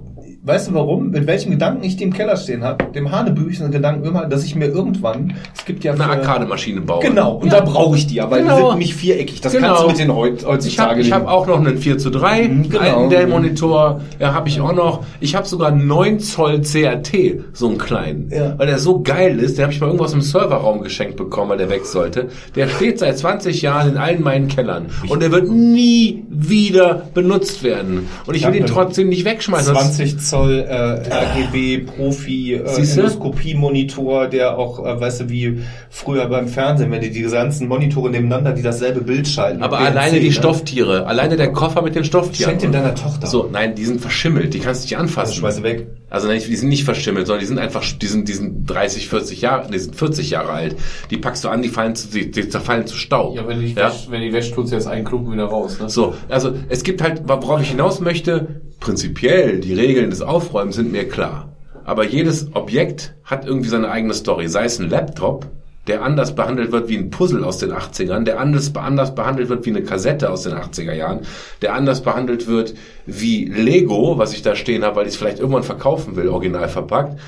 Weißt 0.41 0.69
du 0.69 0.73
warum? 0.73 1.09
Mit 1.11 1.27
welchem 1.27 1.51
Gedanken 1.51 1.83
ich 1.83 1.97
die 1.97 2.05
im 2.05 2.13
Keller 2.13 2.37
stehen 2.37 2.63
habe? 2.63 2.85
Dem 2.95 3.11
hanebüchenden 3.11 3.73
Gedanken 3.73 4.05
immer, 4.05 4.25
dass 4.25 4.45
ich 4.45 4.55
mir 4.55 4.67
irgendwann, 4.67 5.33
es 5.55 5.65
gibt 5.65 5.83
ja 5.83 5.91
Eine 5.91 6.05
Arcade-Maschine 6.05 6.79
bauen. 6.79 7.01
Genau, 7.01 7.33
und 7.35 7.51
da 7.51 7.59
brauche 7.59 7.97
ich 7.97 8.07
die 8.07 8.15
ja, 8.15 8.31
weil 8.31 8.39
die 8.43 8.45
Genau. 8.45 8.57
sind 8.57 8.69
nämlich 8.69 8.95
viereckig. 8.95 9.41
Das 9.41 9.51
Genau. 9.51 9.67
kannst 9.67 9.83
du 9.83 9.87
mit 9.89 9.99
den 9.99 10.15
heut, 10.15 10.39
Ich 10.39 10.47
heutzutage 10.47 10.89
habe 10.91 11.01
ich 11.01 11.11
hab 11.11 11.27
auch 11.27 11.45
noch 11.45 11.57
einen 11.59 11.77
4 11.77 11.97
zu 11.97 12.09
3 12.09 12.47
Mhm, 12.47 12.69
genau. 12.69 12.81
alten 12.81 13.09
Dell-Monitor, 13.09 13.99
ja, 14.17 14.33
habe 14.33 14.47
ich 14.47 14.61
auch 14.61 14.71
noch. 14.71 15.03
Ich 15.19 15.35
habe 15.35 15.45
sogar 15.45 15.73
einen 15.73 15.87
9 15.87 16.19
Zoll 16.21 16.61
CRT, 16.61 17.41
so 17.51 17.67
einen 17.67 17.77
kleinen. 17.77 18.29
Ja. 18.31 18.57
Weil 18.57 18.67
der 18.67 18.79
so 18.79 19.01
geil 19.01 19.39
ist, 19.39 19.57
den 19.57 19.63
habe 19.63 19.73
ich 19.73 19.81
mal 19.81 19.87
irgendwo 19.87 20.05
aus 20.05 20.11
dem 20.11 20.21
Serverraum 20.21 20.81
geschenkt 20.81 21.17
bekommen, 21.17 21.49
weil 21.49 21.57
der 21.57 21.69
weg 21.69 21.85
sollte. 21.85 22.29
Der 22.55 22.69
steht 22.69 22.99
seit 22.99 23.17
20 23.17 23.61
Jahren 23.61 23.89
in 23.91 23.97
allen 23.97 24.23
meinen 24.23 24.47
Kellern. 24.47 24.85
Und 25.09 25.21
der 25.21 25.33
wird 25.33 25.49
nie 25.49 26.23
wieder 26.29 27.03
benutzt 27.13 27.61
werden. 27.61 28.07
Und 28.25 28.35
ich 28.35 28.47
will 28.47 28.55
ihn 28.55 28.63
einen 28.63 28.73
trotzdem 28.73 29.09
nicht 29.09 29.25
wegschmeißen. 29.25 29.73
Das- 29.73 29.95
20 29.97 30.28
Zoll 30.29 30.65
äh, 30.67 30.73
RGB 31.11 31.85
Profi 31.85 32.53
äh, 32.53 33.53
Monitor, 33.55 34.27
der 34.27 34.57
auch, 34.57 34.85
äh, 34.85 34.99
weißt 34.99 35.21
du, 35.21 35.29
wie 35.29 35.59
früher 35.89 36.27
beim 36.27 36.47
Fernsehen, 36.47 36.91
wenn 36.91 37.01
die 37.01 37.09
die 37.09 37.21
ganzen 37.23 37.67
Monitore 37.67 38.09
nebeneinander, 38.09 38.53
die 38.53 38.61
dasselbe 38.61 39.01
Bild 39.01 39.27
schalten. 39.27 39.63
Aber 39.63 39.77
BNC, 39.77 39.87
alleine 39.89 40.19
die 40.19 40.27
ne? 40.27 40.31
Stofftiere, 40.33 41.07
alleine 41.07 41.35
der 41.35 41.51
Koffer 41.51 41.81
mit 41.81 41.95
den 41.95 42.03
Stofftieren. 42.03 42.51
Schenk 42.51 42.61
den 42.61 42.71
deiner 42.71 42.95
Tochter. 42.95 43.27
So, 43.27 43.49
nein, 43.51 43.75
die 43.75 43.85
sind 43.85 44.01
verschimmelt, 44.01 44.53
die 44.53 44.59
kannst 44.59 44.83
du 44.83 44.85
nicht 44.85 44.97
Also 44.97 45.09
anfassen. 45.09 45.35
schmeiße 45.39 45.63
weg. 45.63 45.87
Also 46.09 46.27
nein, 46.27 46.41
die 46.47 46.55
sind 46.55 46.69
nicht 46.69 46.83
verschimmelt, 46.83 47.27
sondern 47.27 47.41
die 47.41 47.47
sind 47.47 47.59
einfach, 47.59 47.83
die 47.99 48.07
sind, 48.07 48.27
die 48.27 48.33
sind 48.33 48.65
30, 48.69 49.09
40 49.09 49.41
Jahre, 49.41 49.69
die 49.71 49.79
sind 49.79 49.95
40 49.95 50.29
Jahre 50.31 50.51
alt. 50.51 50.75
Die 51.11 51.17
packst 51.17 51.43
du 51.43 51.49
an, 51.49 51.61
die 51.61 51.69
fallen 51.69 51.95
zu, 51.95 52.07
die, 52.09 52.31
die 52.31 52.49
zerfallen 52.49 52.87
zu 52.87 52.95
Staub. 52.95 53.35
Ja, 53.35 53.47
wenn 53.47 53.59
die 53.61 53.73
Ja? 53.73 53.87
wäscht, 53.89 54.09
wenn 54.09 54.21
die 54.21 54.33
wäscht, 54.33 54.53
tut 54.55 54.67
sie 54.67 54.75
jetzt 54.75 54.87
einen 54.87 55.05
Klumpen 55.05 55.33
wieder 55.33 55.45
raus. 55.45 55.79
Ne? 55.79 55.89
So, 55.89 56.15
also 56.29 56.53
es 56.69 56.83
gibt 56.83 57.01
halt, 57.01 57.23
worauf 57.27 57.61
ich 57.61 57.69
hinaus 57.69 57.99
möchte, 57.99 58.61
prinzipiell, 58.79 59.59
die 59.59 59.73
Regeln 59.73 60.09
des 60.09 60.21
Aufräumens 60.21 60.75
sind 60.75 60.91
mir 60.91 61.07
klar. 61.07 61.49
Aber 61.85 62.05
jedes 62.05 62.55
Objekt 62.55 63.15
hat 63.23 63.45
irgendwie 63.45 63.69
seine 63.69 63.89
eigene 63.89 64.13
Story. 64.13 64.47
Sei 64.47 64.65
es 64.65 64.79
ein 64.79 64.89
Laptop, 64.89 65.47
der 65.87 66.03
anders 66.03 66.35
behandelt 66.35 66.71
wird 66.71 66.87
wie 66.87 66.97
ein 66.97 67.09
Puzzle 67.09 67.43
aus 67.43 67.57
den 67.57 67.71
80ern, 67.71 68.23
der 68.23 68.39
anders, 68.39 68.75
anders 68.75 69.15
behandelt 69.15 69.49
wird 69.49 69.65
wie 69.65 69.71
eine 69.71 69.81
Kassette 69.81 70.29
aus 70.29 70.43
den 70.43 70.53
80er 70.53 70.93
Jahren, 70.93 71.21
der 71.63 71.73
anders 71.73 72.01
behandelt 72.03 72.47
wird 72.47 72.75
wie 73.07 73.45
Lego, 73.45 74.17
was 74.17 74.33
ich 74.33 74.43
da 74.43 74.55
stehen 74.55 74.83
habe, 74.83 74.97
weil 74.97 75.07
ich 75.07 75.13
es 75.13 75.17
vielleicht 75.17 75.39
irgendwann 75.39 75.63
verkaufen 75.63 76.15
will, 76.15 76.29
original 76.29 76.69
verpackt. 76.69 77.19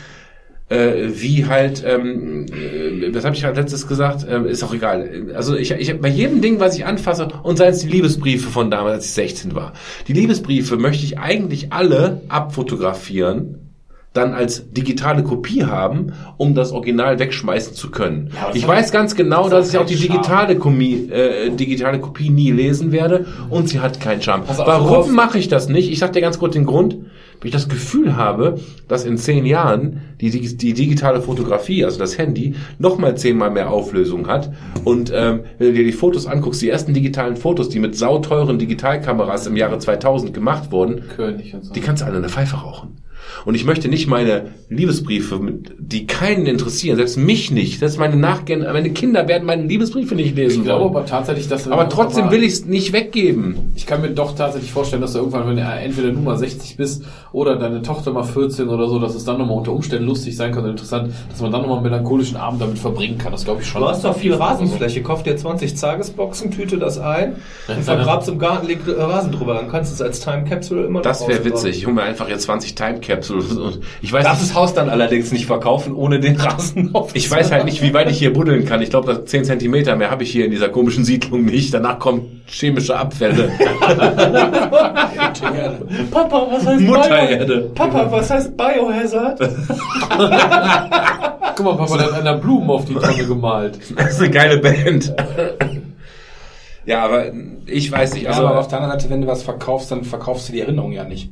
Äh, 0.71 1.09
wie 1.21 1.45
halt, 1.47 1.83
ähm, 1.85 2.45
äh, 2.45 3.13
was 3.13 3.25
habe 3.25 3.35
ich 3.35 3.41
gerade 3.41 3.59
letztes 3.59 3.89
gesagt, 3.89 4.25
ähm, 4.29 4.45
ist 4.45 4.63
auch 4.63 4.73
egal. 4.73 5.27
Also 5.35 5.57
ich, 5.57 5.71
ich 5.71 5.99
bei 5.99 6.07
jedem 6.07 6.41
Ding, 6.41 6.61
was 6.61 6.77
ich 6.77 6.85
anfasse, 6.85 7.27
und 7.43 7.57
seien 7.57 7.73
es 7.73 7.79
die 7.79 7.89
Liebesbriefe 7.89 8.49
von 8.49 8.71
damals, 8.71 8.95
als 8.95 9.05
ich 9.07 9.11
16 9.11 9.53
war. 9.53 9.73
Die 10.07 10.13
Liebesbriefe 10.13 10.77
möchte 10.77 11.03
ich 11.03 11.19
eigentlich 11.19 11.73
alle 11.73 12.21
abfotografieren, 12.29 13.60
dann 14.13 14.33
als 14.33 14.69
digitale 14.71 15.23
Kopie 15.23 15.63
haben, 15.63 16.11
um 16.35 16.53
das 16.53 16.73
Original 16.73 17.17
wegschmeißen 17.19 17.75
zu 17.75 17.91
können. 17.91 18.31
das 18.33 18.55
ich 18.55 18.67
weiß 18.67 18.91
ganz 18.91 19.15
genau, 19.15 19.43
das 19.43 19.51
dass 19.51 19.73
ich 19.73 19.77
auch 19.79 19.85
die 19.85 19.95
digitale, 19.95 20.57
Komie, 20.57 21.09
äh, 21.09 21.49
digitale 21.49 21.99
Kopie 21.99 22.29
nie 22.29 22.51
lesen 22.51 22.91
werde 22.91 23.25
und 23.49 23.69
sie 23.69 23.79
hat 23.79 24.01
keinen 24.01 24.21
Charme. 24.21 24.43
Auf, 24.47 24.57
Warum 24.57 25.13
mache 25.13 25.37
ich 25.37 25.47
das 25.47 25.69
nicht? 25.69 25.89
Ich 25.89 25.99
sag 25.99 26.11
dir 26.11 26.19
ganz 26.19 26.39
kurz 26.39 26.53
den 26.53 26.65
Grund, 26.65 26.95
weil 27.39 27.47
ich 27.47 27.53
das 27.53 27.69
Gefühl 27.69 28.17
habe, 28.17 28.59
dass 28.89 29.05
in 29.05 29.17
zehn 29.17 29.45
Jahren 29.45 30.01
die, 30.19 30.29
die, 30.29 30.57
die 30.57 30.73
digitale 30.73 31.21
Fotografie, 31.21 31.85
also 31.85 31.97
das 31.97 32.17
Handy, 32.17 32.55
nochmal 32.79 33.15
zehnmal 33.15 33.49
mehr 33.49 33.71
Auflösung 33.71 34.27
hat. 34.27 34.51
Und 34.83 35.11
ähm, 35.15 35.41
wenn 35.57 35.67
du 35.67 35.73
dir 35.73 35.85
die 35.85 35.93
Fotos 35.93 36.27
anguckst, 36.27 36.61
die 36.61 36.69
ersten 36.69 36.93
digitalen 36.93 37.37
Fotos, 37.37 37.69
die 37.69 37.79
mit 37.79 37.95
sauteuren 37.95 38.59
Digitalkameras 38.59 39.47
im 39.47 39.55
Jahre 39.55 39.79
2000 39.79 40.33
gemacht 40.33 40.69
wurden, 40.71 41.03
so. 41.61 41.73
die 41.73 41.79
kannst 41.79 42.01
du 42.01 42.05
alle 42.05 42.17
in 42.17 42.23
der 42.23 42.31
Pfeife 42.31 42.57
rauchen. 42.57 42.97
Und 43.45 43.55
ich 43.55 43.65
möchte 43.65 43.87
nicht 43.87 44.07
meine 44.07 44.51
Liebesbriefe, 44.69 45.39
die 45.79 46.07
keinen 46.07 46.45
interessieren, 46.45 46.97
selbst 46.97 47.17
mich 47.17 47.51
nicht, 47.51 47.79
selbst 47.79 47.99
meine 47.99 48.15
Nachgehen, 48.15 48.61
meine 48.61 48.91
Kinder 48.91 49.27
werden 49.27 49.45
meine 49.45 49.63
Liebesbriefe 49.63 50.15
nicht 50.15 50.35
lesen 50.35 50.59
ich 50.59 50.65
glaube 50.65 50.85
wollen. 50.85 50.95
aber 50.95 51.05
tatsächlich, 51.05 51.47
dass 51.47 51.67
Aber 51.67 51.89
trotzdem 51.89 52.31
will 52.31 52.43
ich 52.43 52.53
es 52.53 52.65
nicht 52.65 52.93
weggeben. 52.93 53.73
Ich 53.75 53.85
kann 53.85 54.01
mir 54.01 54.09
doch 54.09 54.35
tatsächlich 54.35 54.71
vorstellen, 54.71 55.01
dass 55.01 55.13
du 55.13 55.19
irgendwann, 55.19 55.47
wenn 55.47 55.55
du 55.55 55.61
entweder 55.61 56.11
du 56.11 56.19
mal 56.19 56.37
60 56.37 56.77
bist 56.77 57.03
oder 57.31 57.57
deine 57.57 57.81
Tochter 57.81 58.11
mal 58.11 58.23
14 58.23 58.69
oder 58.69 58.87
so, 58.87 58.99
dass 58.99 59.15
es 59.15 59.25
dann 59.25 59.37
nochmal 59.37 59.57
unter 59.57 59.71
Umständen 59.71 60.05
lustig 60.05 60.35
sein 60.35 60.51
kann 60.51 60.63
und 60.63 60.71
interessant, 60.71 61.13
dass 61.29 61.41
man 61.41 61.51
dann 61.51 61.61
nochmal 61.61 61.77
einen 61.77 61.87
melancholischen 61.87 62.37
Abend 62.37 62.61
damit 62.61 62.79
verbringen 62.79 63.17
kann. 63.17 63.31
Das 63.31 63.45
glaube 63.45 63.61
ich 63.61 63.67
schon. 63.67 63.81
Du 63.81 63.87
hast 63.87 64.03
doch 64.03 64.15
viel 64.15 64.33
Rasenfläche. 64.33 65.01
Kauf 65.01 65.23
dir 65.23 65.35
20 65.35 65.75
Tagesboxen, 65.75 66.51
tüte 66.51 66.77
das 66.77 66.97
ein 66.99 67.35
und 67.67 67.83
vergrab's 67.83 68.27
im 68.27 68.39
Garten, 68.39 68.67
leg 68.67 68.79
äh, 68.87 69.01
Rasen 69.01 69.31
drüber. 69.31 69.55
Dann 69.55 69.69
kannst 69.69 69.91
du 69.91 69.95
es 69.95 70.01
als 70.01 70.19
Time 70.19 70.43
Capsule 70.43 70.85
immer 70.85 70.99
noch 70.99 71.03
Das 71.03 71.27
wäre 71.27 71.43
witzig. 71.45 71.77
Ich 71.77 71.85
hole 71.85 71.95
mir 71.95 72.03
einfach 72.03 72.29
jetzt 72.29 72.43
20 72.43 72.75
Time 72.75 72.99
Capsules 73.21 73.57
und 73.57 73.79
ich 74.01 74.11
weiß 74.11 74.23
Darf 74.23 74.39
nicht, 74.39 74.49
das 74.49 74.55
Haus 74.57 74.73
dann 74.73 74.89
allerdings 74.89 75.31
nicht 75.31 75.45
verkaufen, 75.45 75.93
ohne 75.93 76.19
den 76.19 76.35
Rasen 76.35 76.93
auf. 76.95 77.11
ich 77.13 77.29
weiß 77.29 77.51
halt 77.51 77.65
nicht, 77.65 77.81
wie 77.81 77.93
weit 77.93 78.09
ich 78.09 78.17
hier 78.17 78.33
buddeln 78.33 78.65
kann. 78.65 78.81
Ich 78.81 78.89
glaube, 78.89 79.13
das 79.13 79.25
10 79.25 79.45
Zentimeter 79.45 79.95
mehr 79.95 80.09
habe 80.09 80.23
ich 80.23 80.31
hier 80.31 80.45
in 80.45 80.51
dieser 80.51 80.69
komischen 80.69 81.05
Siedlung 81.05 81.45
nicht. 81.45 81.73
Danach 81.73 81.99
kommen 81.99 82.41
chemische 82.47 82.97
Abfälle. 82.97 83.51
Papa, 86.11 86.47
was 86.51 86.65
heißt 86.65 86.81
Muttererde. 86.81 87.57
Bio? 87.61 87.69
Papa, 87.73 88.11
was 88.11 88.29
heißt 88.29 88.57
Biohazard? 88.57 89.39
Guck 91.55 91.65
mal, 91.65 91.77
Papa, 91.77 91.97
der 91.97 92.05
hat 92.07 92.13
einer 92.13 92.37
Blumen 92.37 92.69
auf 92.69 92.85
die 92.85 92.93
Tonne 92.95 93.25
gemalt. 93.25 93.79
Das 93.95 94.11
ist 94.13 94.21
eine 94.21 94.31
geile 94.31 94.57
Band. 94.57 95.13
Ja, 96.85 97.05
aber 97.05 97.25
ich 97.67 97.91
weiß 97.91 98.15
nicht. 98.15 98.27
Also, 98.27 98.41
Also, 98.41 98.49
aber 98.49 98.59
auf 98.59 98.67
der 98.67 98.79
anderen 98.79 98.99
Seite, 98.99 99.11
wenn 99.13 99.21
du 99.21 99.27
was 99.27 99.43
verkaufst, 99.43 99.91
dann 99.91 100.03
verkaufst 100.03 100.49
du 100.49 100.53
die 100.53 100.61
Erinnerung 100.61 100.91
ja 100.91 101.03
nicht. 101.03 101.29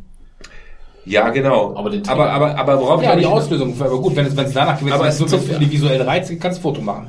Ja, 1.06 1.30
genau. 1.30 1.76
Aber 1.76 1.90
den 1.90 2.08
aber, 2.08 2.32
aber, 2.32 2.58
aber 2.58 2.80
worauf 2.80 3.04
Ja, 3.04 3.14
ich 3.14 3.20
die 3.22 3.26
Auslösung, 3.26 3.76
aber 3.80 4.00
gut, 4.02 4.16
wenn 4.16 4.26
es, 4.26 4.36
wenn 4.36 4.46
es 4.46 4.54
danach 4.54 4.80
geht, 4.80 4.92
Aber 4.92 5.04
wenn 5.04 5.10
es 5.10 5.20
es 5.20 5.32
ist 5.34 5.48
so 5.48 5.60
die 5.60 5.72
visuellen 5.72 6.02
Reize 6.02 6.38
kannst 6.38 6.60
du 6.60 6.64
Foto 6.64 6.82
machen. 6.82 7.08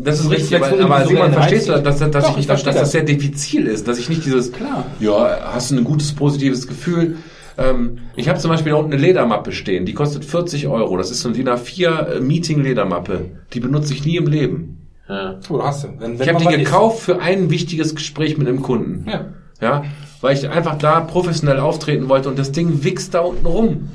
Das 0.00 0.20
ist 0.20 0.30
richtig, 0.30 0.56
aber, 0.56 0.80
aber 0.80 1.06
Simon, 1.06 1.32
verstehst 1.32 1.68
du, 1.68 1.72
dass, 1.82 1.98
dass, 1.98 2.10
Doch, 2.10 2.32
ich, 2.32 2.38
ich 2.38 2.46
dass, 2.46 2.62
dass 2.62 2.76
das 2.76 2.92
sehr 2.92 3.02
diffizil 3.02 3.66
ist, 3.66 3.88
dass 3.88 3.98
ich 3.98 4.08
nicht 4.08 4.24
dieses, 4.24 4.52
Klar. 4.52 4.86
ja, 5.00 5.40
hast 5.52 5.72
du 5.72 5.76
ein 5.76 5.84
gutes, 5.84 6.12
positives 6.14 6.66
Gefühl, 6.68 7.16
Ähm, 7.58 7.98
ich 8.14 8.28
habe 8.28 8.38
zum 8.38 8.52
Beispiel 8.52 8.70
da 8.70 8.78
unten 8.78 8.92
eine 8.92 9.02
Ledermappe 9.02 9.50
stehen, 9.50 9.84
die 9.84 9.92
kostet 9.92 10.24
40 10.24 10.68
Euro. 10.68 10.96
Das 10.96 11.10
ist 11.10 11.20
so 11.22 11.28
eine 11.28 11.36
DIN 11.36 11.48
A4 11.48 12.20
Meeting-Ledermappe. 12.20 13.24
Die 13.52 13.58
benutze 13.58 13.94
ich 13.94 14.04
nie 14.04 14.16
im 14.16 14.28
Leben. 14.28 14.88
Ja. 15.08 15.40
Oh, 15.48 15.60
hast 15.62 15.82
du. 15.82 15.88
Wenn, 15.98 16.18
wenn 16.18 16.20
Ich 16.20 16.28
habe 16.28 16.38
die 16.38 16.44
was 16.44 16.54
ist. 16.54 16.58
gekauft 16.60 17.00
für 17.00 17.20
ein 17.20 17.50
wichtiges 17.50 17.96
Gespräch 17.96 18.38
mit 18.38 18.46
einem 18.46 18.62
Kunden. 18.62 19.06
Ja. 19.10 19.24
Ja, 19.60 19.82
weil 20.20 20.36
ich 20.36 20.48
einfach 20.48 20.76
da 20.78 21.00
professionell 21.00 21.60
auftreten 21.60 22.08
wollte 22.08 22.28
und 22.28 22.38
das 22.38 22.50
Ding 22.52 22.82
wichst 22.82 23.14
da 23.14 23.20
unten 23.20 23.46
rum. 23.46 23.88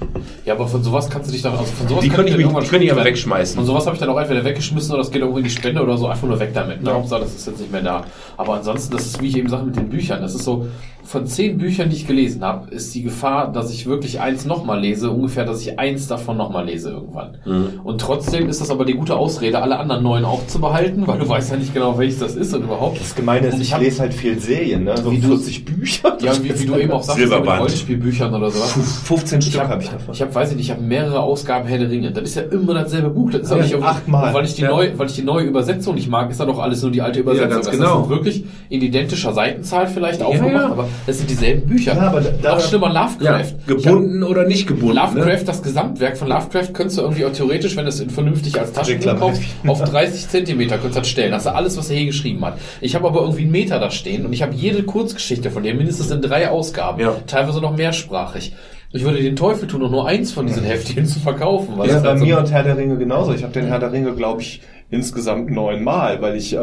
Ja, 0.45 0.53
aber 0.53 0.68
von 0.68 0.82
sowas 0.84 1.10
kannst 1.10 1.27
du 1.30 1.34
dich 1.34 1.42
dann, 1.42 1.53
also 1.53 1.66
von 1.66 1.88
sowas 1.88 2.03
Die 2.03 2.10
kann 2.10 2.26
ich 2.27 2.38
mich- 2.38 2.48
die 2.48 2.77
ich 2.85 2.92
aber 2.92 3.03
wegschmeißen. 3.03 3.56
Von 3.58 3.66
sowas 3.66 3.85
habe 3.85 3.95
ich 3.95 4.00
dann 4.00 4.10
auch 4.10 4.19
entweder 4.19 4.43
weggeschmissen 4.45 4.92
oder 4.93 5.03
das 5.03 5.11
geht 5.11 5.22
irgendwo 5.22 5.38
in 5.40 5.43
die 5.43 5.50
Spende 5.50 5.82
oder 5.82 5.98
so, 5.98 6.08
einfach 6.08 6.27
nur 6.27 6.40
weg 6.40 6.52
damit. 6.53 6.82
Ne? 6.82 6.90
Ja. 6.90 6.95
Hauptsache, 6.95 7.22
das 7.22 7.34
ist 7.34 7.48
jetzt 7.48 7.60
nicht 7.60 7.72
mehr 7.72 7.82
da. 7.82 8.03
Aber 8.38 8.53
ansonsten, 8.56 8.93
das 8.95 9.06
ist, 9.06 9.22
wie 9.22 9.27
ich 9.27 9.38
eben 9.38 9.50
sage, 9.50 9.66
mit 9.66 9.76
den 9.76 9.90
Büchern. 9.90 10.22
Das 10.22 10.34
ist 10.34 10.43
so, 10.43 10.68
von 11.06 11.27
zehn 11.27 11.57
Büchern, 11.57 11.90
die 11.90 11.98
ich 11.98 12.07
gelesen 12.07 12.43
habe, 12.43 12.69
ist 12.72 12.95
die 12.95 13.03
Gefahr, 13.03 13.51
dass 13.51 13.72
ich 13.72 13.85
wirklich 13.85 14.19
eins 14.22 14.45
nochmal 14.45 14.80
lese, 14.80 15.11
ungefähr, 15.11 15.43
dass 15.45 15.61
ich 15.61 15.77
eins 15.77 16.07
davon 16.07 16.38
nochmal 16.38 16.65
lese 16.65 16.91
irgendwann. 16.91 17.38
Mhm. 17.45 17.82
Und 17.83 17.99
trotzdem 18.01 18.48
ist 18.49 18.61
das 18.61 18.72
aber 18.72 18.85
die 18.85 18.93
gute 18.93 19.15
Ausrede, 19.15 19.61
alle 19.61 19.77
anderen 19.77 20.01
neun 20.03 20.23
auch 20.25 20.48
zu 20.48 20.59
behalten, 20.59 21.06
weil 21.06 21.19
du 21.19 21.27
weißt 21.27 21.51
ja 21.51 21.57
nicht 21.57 21.73
genau, 21.73 21.98
welches 21.98 22.19
das 22.19 22.35
ist 22.35 22.53
und 22.53 22.64
überhaupt. 22.64 22.99
Das 23.01 23.15
Gemeine 23.15 23.48
ist, 23.48 23.59
ich 23.59 23.73
hab- 23.73 23.82
lese 23.82 24.01
halt 24.01 24.14
viel 24.14 24.40
Serien, 24.40 24.85
ne? 24.85 24.95
So 24.98 25.11
Wie 25.11 25.19
du- 25.19 25.27
40 25.27 25.65
Bücher. 25.65 26.17
Ja, 26.22 26.32
wie, 26.41 26.57
wie 26.59 26.65
du 26.65 26.75
eben 26.77 26.91
auch 26.91 27.03
sagst, 27.03 27.19
mit. 27.19 27.32
Rollenspielbüchern 27.32 28.33
oder 28.33 28.49
sowas. 28.49 28.72
15 29.06 29.41
Stück 29.41 29.61
hab- 29.61 29.69
habe 29.69 29.83
ich 29.83 29.90
davon. 29.90 30.14
Ich 30.14 30.22
habe, 30.22 30.33
weiß 30.33 30.51
ich 30.51 30.56
nicht, 30.57 30.65
ich 30.67 30.72
habe 30.72 30.82
mehrere 30.82 31.19
Ausgaben 31.22 31.67
Herr 31.67 31.77
der 31.80 31.90
Ringe. 31.90 32.11
Das 32.11 32.23
ist 32.23 32.35
ja 32.35 32.43
immer 32.43 32.73
dasselbe 32.73 33.09
Buch. 33.09 33.32
Das 33.32 33.41
ist 33.41 33.51
auch 33.51 33.57
Ja, 33.57 33.64
nicht 33.64 33.72
irgendwie- 33.73 33.90
achtmal. 33.90 34.33
Weil 34.33 34.45
ich 34.45 34.56
die 34.56 34.61
Ja. 34.61 34.69
neue, 34.69 34.98
weil 34.98 35.07
ich 35.07 35.15
die 35.15 35.22
neue 35.23 35.45
Übersetzung 35.45 35.95
nicht 35.95 36.09
mag, 36.09 36.32
ist 36.32 36.40
da 36.40 36.45
doch 36.45 36.59
alles 36.59 36.82
nur 36.82 36.91
die 36.91 37.01
alte 37.01 37.19
Übersetzung. 37.19 37.49
ganz 37.49 37.65
das 37.67 37.75
genau. 37.77 38.03
ist 38.03 38.09
wirklich 38.09 38.43
in 38.69 38.82
identischer 38.82 39.33
Seitenzahl 39.33 39.88
vielleicht 39.88 40.22
aufgemacht, 40.22 40.53
ja. 40.53 40.72
aber 40.72 40.88
das 41.05 41.17
sind 41.17 41.30
dieselben 41.30 41.67
Bücher. 41.67 41.95
Ja, 41.95 42.01
aber 42.07 42.22
da- 42.22 42.55
Noch 42.55 42.61
schlimmer 42.61 42.88
Lovecraft. 42.89 43.22
Ja, 43.23 43.39
Ich 43.39 43.47
hab- 43.51 43.67
gebunden 43.67 44.23
oder 44.23 44.45
nicht 44.45 44.67
gebunden. 44.67 44.95
Lovecraft, 44.97 45.25
Ne? 45.39 45.43
das 45.45 45.61
Gesamtwerk 45.63 46.17
von 46.17 46.27
Lovecraft, 46.27 46.73
könntest 46.73 46.97
du 46.97 47.01
irgendwie 47.03 47.25
auch 47.25 47.31
theoretisch, 47.31 47.75
wenn 47.75 47.85
du 47.85 47.89
es 47.89 47.99
in- 47.99 48.09
vernünftig 48.09 48.59
als 48.59 48.72
Taschenbuch 48.73 49.17
kaufst, 49.17 49.41
auf 49.67 49.83
30 49.83 50.27
Zentimeter 50.30 50.75
könntest 50.77 50.95
du 50.95 50.99
das 51.01 51.07
stellen. 51.09 51.33
Hast 51.33 51.45
du 51.45 51.53
alles, 51.55 51.77
was 51.77 51.89
er 51.89 51.97
je 51.97 52.05
geschrieben 52.05 52.43
hat. 52.45 52.57
Ich 52.81 52.95
habe 52.95 53.07
aber 53.07 53.22
irgendwie 53.22 53.43
einen 53.43 53.51
Meter 53.51 53.80
da 53.80 53.91
stehen 53.91 54.25
und 54.25 54.33
ich 54.33 54.41
habe 54.41 54.53
jede 54.53 54.83
Kurzgeschichte 54.83 55.51
von 55.51 55.63
dir 55.63 55.73
mindestens 55.73 56.11
in 56.11 56.22
drei 56.22 56.49
Ausgaben. 56.49 56.99
Ja. 57.01 57.15
Teilweise 57.27 57.61
noch 57.61 57.75
mehrsprachig. 57.75 58.53
Ich 58.95 59.03
würde 59.03 59.22
den 59.22 59.35
Teufel 59.35 59.67
tun, 59.67 59.81
um 59.81 59.89
nur 59.91 60.07
eins 60.07 60.31
von 60.31 60.45
diesen 60.45 60.63
Heftchen 60.63 61.05
zu 61.07 61.19
verkaufen. 61.19 61.77
Weil 61.77 61.88
Ja, 61.88 61.93
das 61.95 62.03
bei 62.03 62.09
halt 62.09 62.19
so- 62.19 62.25
mir 62.25 62.38
und 62.38 62.51
Herr 62.51 62.61
der 62.63 62.77
Ringe 62.77 62.95
genauso. 62.97 63.33
Ich 63.33 63.41
habe 63.41 63.51
den 63.51 63.65
Herr 63.65 63.80
der 63.80 63.91
Ringe, 63.91 64.13
glaube 64.13 64.41
ich, 64.41 64.61
insgesamt 64.91 65.49
neunmal, 65.49 66.22
weil 66.22 66.35
ich 66.35 66.53
äh, 66.55 66.59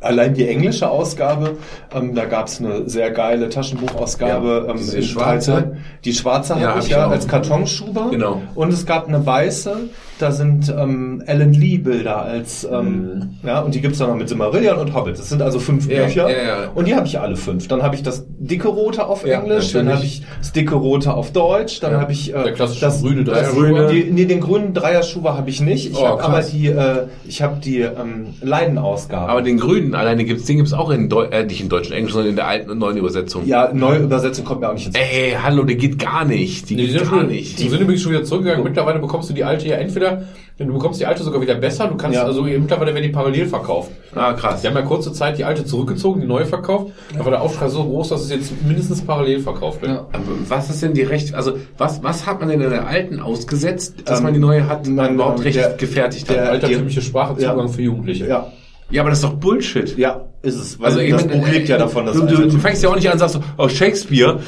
allein 0.00 0.34
die 0.34 0.46
englische 0.46 0.88
Ausgabe, 0.90 1.56
ähm, 1.94 2.14
da 2.14 2.24
gab 2.26 2.46
es 2.46 2.60
eine 2.60 2.88
sehr 2.88 3.10
geile 3.10 3.48
Taschenbuchausgabe. 3.48 4.64
Ja, 4.68 4.74
ähm, 4.74 4.80
in 4.94 5.02
schwarze? 5.02 5.52
13. 5.52 5.76
Die 6.04 6.12
schwarze 6.14 6.52
Ja, 6.54 6.60
habe 6.60 6.74
hab 6.76 6.82
ich 6.82 6.88
ja 6.90 7.06
auch. 7.06 7.10
als 7.10 7.26
Kartonschuber. 7.28 8.08
Genau. 8.10 8.42
Und 8.54 8.72
es 8.72 8.86
gab 8.86 9.08
eine 9.08 9.24
weiße, 9.24 9.76
da 10.18 10.32
sind 10.32 10.68
ähm, 10.68 11.22
Alan 11.26 11.52
Lee 11.54 11.78
Bilder 11.78 12.22
als 12.22 12.68
ähm, 12.70 13.36
ja 13.42 13.60
und 13.60 13.74
die 13.74 13.80
gibt's 13.80 13.98
dann 13.98 14.08
noch 14.10 14.16
mit 14.16 14.28
Silmarillion 14.28 14.76
und 14.78 14.94
Hobbit. 14.94 15.18
Das 15.18 15.28
sind 15.30 15.40
also 15.40 15.58
fünf 15.58 15.86
Mhm. 15.86 15.92
Ja, 15.92 16.04
Bücher 16.04 16.28
ja, 16.30 16.42
ja. 16.64 16.68
und 16.74 16.86
die 16.86 16.94
habe 16.94 17.06
ich 17.06 17.18
alle 17.18 17.36
fünf. 17.36 17.68
Dann 17.68 17.82
habe 17.82 17.94
ich 17.94 18.02
das 18.02 18.26
dicke 18.38 18.68
rote 18.68 19.06
auf 19.06 19.24
Englisch, 19.24 19.72
dann 19.72 19.86
natürlich. 19.86 20.18
habe 20.20 20.34
ich 20.34 20.38
das 20.40 20.52
dicke 20.52 20.74
rote 20.74 21.14
auf 21.14 21.32
Deutsch, 21.32 21.80
dann 21.80 21.92
Ja. 21.92 22.00
habe 22.02 22.12
ich 22.12 22.34
äh, 22.34 22.52
das 22.54 23.00
grüne 23.00 23.24
Dreierschuber. 23.24 23.86
Die, 23.88 24.04
nee, 24.10 24.26
den 24.26 24.40
grünen 24.40 24.74
Dreierschuber 24.74 25.38
habe 25.38 25.48
ich 25.48 25.62
nicht. 25.62 25.90
Ich 25.90 25.96
Oh, 25.98 26.06
habe 26.06 26.22
aber 26.22 26.42
die 26.42 26.66
äh, 26.66 27.06
ich 27.26 27.40
habe 27.40 27.58
die 27.58 27.80
ähm, 27.80 28.34
Leidenausgabe. 28.42 29.30
Aber 29.30 29.40
den 29.42 29.56
Grünen 29.58 29.79
alleine 29.94 30.24
gibt's, 30.24 30.44
den 30.44 30.56
gibt's 30.58 30.72
auch 30.72 30.90
in 30.90 31.08
Deu 31.08 31.24
äh, 31.24 31.44
nicht 31.44 31.60
in 31.60 31.68
Deutsch 31.68 31.88
und 31.88 31.94
Englisch, 31.96 32.12
sondern 32.12 32.30
in 32.30 32.36
der 32.36 32.46
alten 32.46 32.70
und 32.70 32.78
neuen 32.78 32.96
Übersetzung. 32.96 33.46
ja, 33.46 33.70
neue 33.72 33.98
Übersetzung 34.00 34.44
kommt 34.44 34.60
mir 34.60 34.68
auch 34.68 34.74
nicht 34.74 34.86
ins 34.86 34.96
Ey, 34.96 35.36
hallo, 35.42 35.64
der 35.64 35.76
geht 35.76 35.98
gar 35.98 36.24
nicht. 36.24 36.68
Die 36.70 36.76
Nee, 36.76 36.82
die 36.82 36.88
geht 36.88 36.98
sind, 37.00 37.10
gar 37.10 37.20
schon, 37.20 37.28
nicht. 37.28 37.58
die 37.58 37.68
sind 37.68 37.80
übrigens 37.80 38.02
schon 38.02 38.12
wieder 38.12 38.24
zurückgegangen. 38.24 38.64
Mittlerweile 38.64 38.98
bekommst 38.98 39.30
du 39.30 39.34
die 39.34 39.44
alte 39.44 39.66
ja 39.68 39.76
entweder, 39.76 40.22
du 40.58 40.72
bekommst 40.72 41.00
die 41.00 41.06
alte 41.06 41.22
sogar 41.22 41.40
wieder 41.40 41.54
besser. 41.54 41.86
Du 41.88 41.96
kannst 41.96 42.16
Ja. 42.16 42.24
also 42.24 42.42
mittlerweile 42.42 42.92
werden 42.94 43.04
die 43.04 43.10
parallel 43.12 43.46
verkauft. 43.46 43.90
ah, 44.14 44.32
krass. 44.34 44.60
Die 44.62 44.68
haben 44.68 44.74
ja 44.74 44.82
kurze 44.82 45.12
Zeit 45.12 45.38
die 45.38 45.44
alte 45.44 45.64
zurückgezogen, 45.64 46.20
die 46.20 46.26
neue 46.26 46.44
verkauft. 46.46 46.92
Da 47.16 47.24
war 47.24 47.30
der 47.30 47.40
Aufschrei 47.42 47.68
so 47.68 47.82
groß, 47.84 48.08
dass 48.10 48.22
es 48.22 48.30
jetzt 48.30 48.52
mindestens 48.66 49.00
parallel 49.02 49.40
verkauft 49.40 49.82
wird. 49.82 49.92
Aber 49.92 50.08
was 50.48 50.68
ist 50.70 50.82
denn 50.82 50.94
die 50.94 51.02
Recht, 51.02 51.34
also 51.34 51.54
was, 51.78 52.02
was 52.02 52.26
hat 52.26 52.40
man 52.40 52.48
denn 52.48 52.60
in 52.60 52.70
der 52.70 52.86
alten 52.86 53.20
ausgesetzt, 53.20 53.94
dass 54.04 54.18
Ähm, 54.18 54.24
man 54.24 54.34
die 54.34 54.40
neue 54.40 54.68
hat, 54.68 54.86
man, 54.86 55.14
überhaupt 55.14 55.44
recht 55.44 55.56
der- 55.56 55.74
gefertigt 55.76 56.28
der- 56.28 56.42
hat? 56.44 56.50
Altertümliche 56.50 57.00
Sprachezugang 57.00 57.58
Ja. 57.58 57.68
für 57.68 57.82
Jugendliche. 57.82 58.26
ja, 58.26 58.52
Ja, 58.90 59.02
aber 59.02 59.10
das 59.10 59.20
ist 59.20 59.24
doch 59.24 59.34
Bullshit. 59.34 59.96
ja, 59.96 60.26
ist 60.42 60.56
es. 60.56 60.80
Weil 60.80 60.86
Also 60.86 61.00
ich 61.00 61.12
das 61.12 61.26
Buch 61.26 61.46
lebt 61.48 61.68
ja 61.68 61.78
davon, 61.78 62.06
dass 62.06 62.16
du, 62.16 62.26
du, 62.26 62.58
fängst 62.58 62.82
ja 62.82 62.88
auch 62.88 62.96
nicht 62.96 63.06
an 63.06 63.14
und 63.14 63.18
sagst 63.18 63.34
so, 63.34 63.40
oh, 63.58 63.68
Shakespeare 63.68 64.40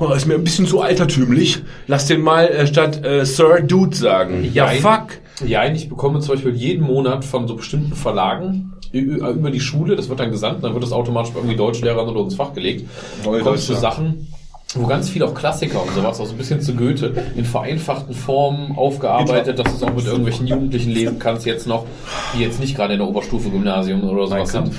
oh, 0.00 0.12
ist 0.12 0.26
mir 0.26 0.34
ein 0.34 0.44
bisschen 0.44 0.66
zu 0.66 0.80
altertümlich. 0.80 1.62
Lass 1.86 2.06
den 2.06 2.20
mal 2.20 2.46
äh, 2.46 2.66
statt 2.66 3.04
äh, 3.04 3.24
Sir 3.24 3.62
Dude 3.62 3.96
sagen. 3.96 4.48
Ja, 4.52 4.66
Nein. 4.66 4.80
fuck. 4.80 5.18
Ja, 5.46 5.66
ich 5.70 5.88
bekomme 5.88 6.20
zum 6.20 6.34
Beispiel 6.34 6.54
jeden 6.54 6.84
Monat 6.84 7.24
von 7.24 7.46
so 7.46 7.56
bestimmten 7.56 7.94
Verlagen 7.94 8.72
über 8.92 9.50
die 9.50 9.60
Schule, 9.60 9.96
das 9.96 10.08
wird 10.08 10.20
dann 10.20 10.30
gesandt, 10.30 10.64
dann 10.64 10.72
wird 10.72 10.82
das 10.82 10.92
automatisch 10.92 11.32
bei 11.32 11.40
irgendwie 11.40 11.56
Deutschlehrern 11.56 12.08
oder 12.08 12.22
ins 12.22 12.34
Fach 12.34 12.54
gelegt. 12.54 12.88
Neue 13.24 13.42
Kommst 13.42 13.68
du. 13.68 13.74
Sachen, 13.74 14.28
wo 14.74 14.86
ganz 14.86 15.08
viel 15.08 15.22
auch 15.22 15.34
Klassiker 15.34 15.82
und 15.82 15.94
sowas, 15.94 16.20
auch 16.20 16.26
so 16.26 16.32
ein 16.32 16.38
bisschen 16.38 16.60
zu 16.60 16.74
Goethe, 16.74 17.12
in 17.36 17.44
vereinfachten 17.44 18.14
Formen 18.14 18.76
aufgearbeitet, 18.76 19.58
dass 19.58 19.68
du 19.68 19.76
es 19.76 19.82
auch 19.82 19.94
mit 19.94 20.06
irgendwelchen 20.06 20.46
Jugendlichen 20.46 20.90
lesen 20.90 21.18
kannst 21.18 21.46
jetzt 21.46 21.66
noch, 21.66 21.86
die 22.34 22.42
jetzt 22.42 22.58
nicht 22.58 22.76
gerade 22.76 22.94
in 22.94 22.98
der 22.98 23.08
Oberstufe 23.08 23.48
Gymnasium 23.48 24.02
oder 24.04 24.26
sowas 24.26 24.52
sind. 24.52 24.72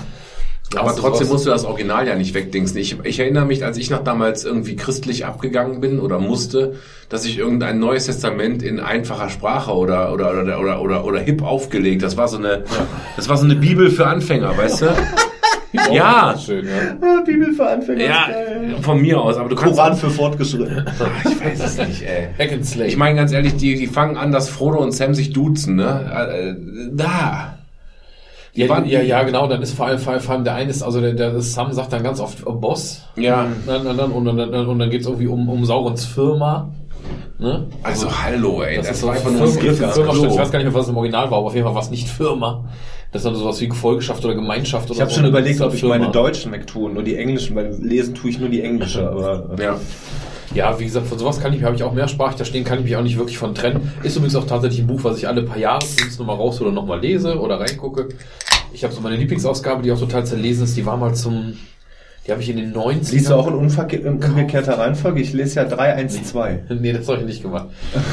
Aber 0.75 0.93
trotzdem 0.93 1.29
musst 1.29 1.45
du 1.45 1.49
das 1.49 1.63
Original 1.63 2.05
ja 2.07 2.15
nicht 2.15 2.33
wegdingsen. 2.33 2.77
Ich, 2.77 2.97
ich 3.03 3.19
erinnere 3.19 3.45
mich, 3.45 3.63
als 3.63 3.77
ich 3.77 3.89
noch 3.89 4.03
damals 4.03 4.43
irgendwie 4.43 4.75
christlich 4.75 5.25
abgegangen 5.25 5.79
bin 5.79 5.99
oder 5.99 6.19
musste, 6.19 6.75
dass 7.07 7.23
ich 7.23 7.37
irgendein 7.37 7.79
neues 7.79 8.07
Testament 8.07 8.63
in 8.63 8.81
einfacher 8.81 9.29
Sprache 9.29 9.71
oder 9.71 10.11
oder 10.11 10.31
oder 10.31 10.59
oder 10.59 10.81
oder, 10.81 11.05
oder 11.05 11.19
hip 11.19 11.41
aufgelegt. 11.41 12.03
Das 12.03 12.17
war 12.17 12.27
so 12.27 12.37
eine, 12.37 12.65
das 13.15 13.29
war 13.29 13.37
so 13.37 13.45
eine 13.45 13.55
Bibel 13.55 13.89
für 13.89 14.07
Anfänger, 14.07 14.57
weißt 14.57 14.81
du? 14.81 14.87
Ja. 15.91 16.35
Schön, 16.37 16.65
ja. 16.65 16.71
Ah, 17.01 17.21
Bibel 17.25 17.53
für 17.53 17.67
Anfänger. 17.67 18.03
Ja, 18.05 18.27
von 18.81 19.01
mir 19.01 19.19
aus. 19.21 19.37
Aber 19.37 19.49
du 19.49 19.55
kannst 19.55 19.75
Koran 19.75 19.95
für 19.95 20.09
Fortgeschrittene. 20.09 20.85
Ich 21.25 21.43
weiß 21.45 21.63
es 21.63 21.77
nicht, 21.87 22.01
ey. 22.03 22.29
Hack 22.37 22.53
and 22.53 22.65
Slay. 22.65 22.87
Ich 22.87 22.97
meine 22.97 23.15
ganz 23.15 23.31
ehrlich, 23.31 23.55
die, 23.57 23.75
die 23.75 23.87
fangen 23.87 24.17
an, 24.17 24.31
dass 24.31 24.49
Frodo 24.49 24.79
und 24.79 24.91
Sam 24.93 25.13
sich 25.13 25.33
duzen, 25.33 25.75
ne? 25.75 26.09
Äh, 26.13 26.49
äh, 26.49 26.55
Da. 26.93 27.57
ja, 28.53 28.69
waren- 28.69 28.85
ja, 28.85 29.01
ja, 29.01 29.23
genau, 29.23 29.47
dann 29.47 29.61
ist 29.61 29.73
vor 29.73 29.87
allem, 29.87 29.99
vor 29.99 30.13
allem, 30.13 30.21
vor 30.21 30.35
allem 30.35 30.43
der 30.43 30.55
eine 30.55 30.69
ist, 30.69 30.81
also 30.83 31.01
der, 31.01 31.13
der 31.13 31.39
Sam 31.41 31.71
sagt 31.73 31.91
dann 31.93 32.03
ganz 32.03 32.19
oft 32.19 32.45
oh, 32.47 32.53
Boss. 32.53 33.03
Ja. 33.15 33.47
Dann, 33.65 33.83
dann, 33.85 33.97
dann, 33.97 34.11
und 34.11 34.25
dann, 34.25 34.37
dann, 34.37 34.67
und 34.67 34.79
dann 34.79 34.89
geht's 34.89 35.05
irgendwie 35.05 35.27
um, 35.27 35.49
um 35.49 35.65
Saurons 35.65 36.05
Firma. 36.05 36.69
Ne? 37.39 37.67
Also 37.83 38.07
hallo, 38.11 38.61
ey. 38.63 38.77
Das, 38.77 38.87
Das, 38.87 38.95
ist 38.95 39.01
so 39.01 39.07
war 39.07 39.13
einfach 39.15 39.29
Firma, 39.29 39.45
nur 39.45 39.53
ein 39.53 39.59
Griff 39.59 39.81
ins 39.81 39.93
Firma, 39.93 40.11
Klo. 40.13 40.25
ich 40.25 40.37
weiß 40.37 40.51
gar 40.51 40.59
nicht 40.59 40.65
mehr, 40.67 40.73
was 40.73 40.83
es 40.85 40.89
im 40.89 40.97
Original 40.97 41.29
war, 41.31 41.37
aber 41.37 41.47
auf 41.47 41.53
jeden 41.53 41.65
Fall 41.65 41.75
war 41.75 41.81
es 41.81 41.89
nicht 41.91 42.07
Firma. 42.09 42.65
Das 43.11 43.21
ist 43.21 43.25
dann 43.25 43.35
sowas 43.35 43.61
wie 43.61 43.67
Gefolgschaft 43.69 44.23
oder 44.25 44.35
Gemeinschaft 44.35 44.85
oder 44.89 44.95
Ich 44.95 45.01
habe 45.01 45.11
so. 45.11 45.17
schon 45.17 45.25
überlegt, 45.25 45.61
ob 45.61 45.73
ich 45.73 45.79
Firma. 45.81 45.97
meine 45.97 46.11
deutschen 46.11 46.51
wegtue, 46.51 46.89
nur 46.91 47.03
die 47.03 47.15
englischen, 47.15 47.55
weil 47.55 47.73
lesen 47.79 48.15
tue 48.15 48.31
ich 48.31 48.39
nur 48.39 48.49
die 48.49 48.61
englische. 48.61 49.07
Aber 49.09 49.49
äh, 49.57 49.63
Ja. 49.63 49.79
Ja, 50.55 50.79
wie 50.79 50.85
gesagt, 50.85 51.07
von 51.07 51.19
sowas 51.19 51.41
kann 51.41 51.51
ich, 51.53 51.61
habe 51.63 51.75
ich 51.75 51.83
auch 51.83 51.91
mehrsprachig 51.93 52.37
da 52.37 52.45
stehen, 52.45 52.63
kann 52.63 52.79
ich 52.79 52.85
mich 52.85 52.95
auch 52.95 53.03
nicht 53.03 53.17
wirklich 53.17 53.37
von 53.37 53.53
trennen. 53.53 53.91
Ist 54.01 54.15
übrigens 54.15 54.35
auch 54.35 54.45
tatsächlich 54.47 54.79
ein 54.79 54.87
Buch, 54.87 55.03
was 55.03 55.17
ich 55.17 55.27
alle 55.27 55.43
paar 55.43 55.57
Jahre 55.57 55.79
zumindest 55.85 56.19
nochmal 56.19 56.37
raushole 56.37 56.69
und 56.69 56.75
nochmal 56.75 57.01
lese 57.01 57.37
oder 57.37 57.59
reingucke. 57.59 58.07
Ich 58.71 58.83
habe 58.85 58.93
so 58.93 59.01
meine 59.01 59.17
Lieblingsausgabe, 59.17 59.83
die 59.83 59.91
auch 59.91 59.99
total 59.99 60.25
zerlesen 60.25 60.63
ist, 60.63 60.77
die 60.77 60.85
war 60.85 60.95
mal 60.95 61.13
zum, 61.13 61.57
die 62.27 62.33
habe 62.33 62.41
ich 62.41 62.49
in 62.49 62.57
den 62.57 62.73
90ern. 62.73 63.11
liest 63.11 63.29
du 63.29 63.35
auch 63.35 63.47
in 63.47 63.53
umgekehrter 63.53 64.77
Reihenfolge? 64.77 65.21
Ich 65.21 65.31
lese 65.31 65.61
ja 65.61 65.65
3, 65.65 65.93
1, 65.93 66.23
2. 66.25 66.63
Nee, 66.77 66.91
das 66.91 67.07
habe 67.07 67.19
ich 67.19 67.25
nicht 67.25 67.41
gemacht. 67.41 67.67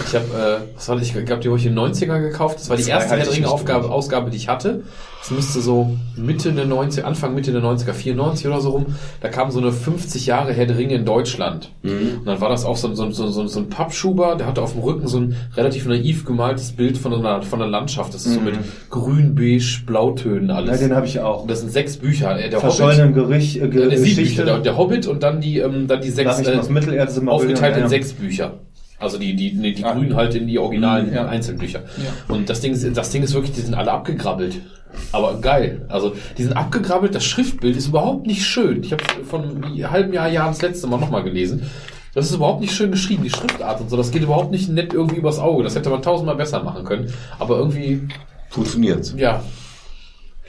Ich 0.06 0.14
habe, 0.14 0.24
äh, 0.24 0.76
was 0.76 0.88
war 0.88 0.96
das? 0.96 1.06
Ich 1.06 1.12
glaube, 1.12 1.42
die 1.42 1.48
habe 1.48 1.58
ich 1.58 1.66
in 1.66 1.74
den 1.74 1.84
90er 1.84 2.20
gekauft. 2.20 2.60
Das 2.60 2.70
war 2.70 2.76
die 2.76 2.88
erste 2.88 3.16
Herr 3.16 3.50
Aufgabe. 3.50 3.90
Ausgabe, 3.90 4.30
die 4.30 4.36
ich 4.36 4.48
hatte. 4.48 4.84
Das 5.26 5.30
müsste 5.30 5.62
so 5.62 5.96
Mitte 6.16 6.52
der 6.52 6.66
90er, 6.66 7.00
Anfang 7.04 7.34
Mitte 7.34 7.50
der 7.50 7.62
90er, 7.62 7.94
94 7.94 8.46
oder 8.46 8.60
so 8.60 8.70
rum. 8.72 8.86
Da 9.22 9.28
kam 9.30 9.50
so 9.50 9.58
eine 9.58 9.72
50 9.72 10.26
Jahre 10.26 10.52
Herr 10.52 10.66
der 10.66 10.76
Ringe 10.76 10.96
in 10.96 11.06
Deutschland. 11.06 11.70
Und 12.18 12.26
dann 12.26 12.42
war 12.42 12.50
das 12.50 12.66
auch 12.66 12.76
so, 12.76 12.88
ein- 12.88 12.94
so, 12.94 13.10
so, 13.10 13.28
so, 13.28 13.46
so 13.46 13.58
ein 13.60 13.70
Pappschuber, 13.70 14.36
der 14.36 14.46
hatte 14.46 14.60
auf 14.60 14.72
dem 14.72 14.82
Rücken 14.82 15.06
so 15.08 15.18
ein 15.20 15.34
relativ 15.56 15.86
naiv 15.86 16.26
gemaltes 16.26 16.72
Bild 16.72 16.98
von 16.98 17.14
einer, 17.14 17.40
von 17.40 17.62
einer 17.62 17.70
Landschaft. 17.70 18.12
Das 18.12 18.26
ist 18.26 18.34
so 18.34 18.40
mit 18.40 18.54
grün, 18.90 19.34
beige, 19.34 19.80
Blautönen 19.86 20.50
Ja, 20.50 20.56
alles. 20.56 20.78
den 20.80 20.94
habe 20.94 21.06
ich 21.06 21.18
auch. 21.20 21.40
Und 21.42 21.50
das 21.50 21.60
sind 21.60 21.72
sechs 21.72 21.96
Bücher. 21.96 22.36
Der 22.36 22.60
Verschollenen 22.60 23.14
Gericht, 23.14 23.56
äh, 23.56 23.64
äh, 23.64 23.68
Bücher. 23.68 23.88
Geschichte, 23.96 24.44
Der, 24.44 24.58
der 24.58 24.76
Hobbit 24.76 25.06
und 25.06 25.22
dann 25.22 25.40
die, 25.40 25.58
ähm, 25.58 25.86
dann 25.88 26.02
die 26.02 26.10
sechs, 26.10 26.38
äh, 26.40 26.60
aufgeteilt 27.26 27.76
in 27.76 27.82
ja. 27.84 27.88
sechs 27.88 28.12
Bücher. 28.12 28.52
Also 28.98 29.18
die, 29.18 29.34
die, 29.34 29.52
nee, 29.52 29.72
die 29.72 29.84
Ah. 29.84 29.92
Grünen 29.92 30.14
halt 30.16 30.34
in 30.34 30.46
die 30.46 30.58
originalen 30.58 31.08
Mhm, 31.08 31.14
ja. 31.14 31.26
Einzelbücher. 31.26 31.82
Und 32.28 32.48
das 32.48 32.60
Ding, 32.60 32.72
ist, 32.72 32.96
das 32.96 33.10
Ding 33.10 33.22
ist 33.22 33.34
wirklich, 33.34 33.52
die 33.52 33.60
sind 33.60 33.74
alle 33.74 33.92
abgegrabbelt. 33.92 34.60
Aber 35.12 35.40
geil. 35.40 35.84
Also 35.88 36.14
die 36.38 36.44
sind 36.44 36.52
abgegrabbelt, 36.56 37.14
das 37.14 37.24
Schriftbild 37.24 37.76
ist 37.76 37.88
überhaupt 37.88 38.26
nicht 38.26 38.44
schön. 38.46 38.82
Ich 38.84 38.92
habe 38.92 39.02
von 39.24 39.42
einem 39.42 39.90
halben 39.90 40.12
Jahr, 40.12 40.28
Jahr 40.28 40.48
das 40.48 40.62
letzte 40.62 40.86
Mal 40.86 40.98
nochmal 41.00 41.24
gelesen. 41.24 41.62
Das 42.14 42.26
ist 42.26 42.34
überhaupt 42.36 42.60
nicht 42.60 42.72
schön 42.72 42.92
geschrieben, 42.92 43.24
die 43.24 43.30
Schriftart 43.30 43.80
und 43.80 43.90
so. 43.90 43.96
Das 43.96 44.12
geht 44.12 44.22
überhaupt 44.22 44.52
nicht 44.52 44.68
nett 44.70 44.94
irgendwie 44.94 45.16
übers 45.16 45.40
Auge. 45.40 45.64
Das 45.64 45.74
hätte 45.74 45.90
man 45.90 46.00
tausendmal 46.00 46.36
besser 46.36 46.62
machen 46.62 46.84
können. 46.84 47.12
Aber 47.40 47.58
irgendwie, 47.58 48.02
Funktioniert's. 48.50 49.14
ja. 49.16 49.42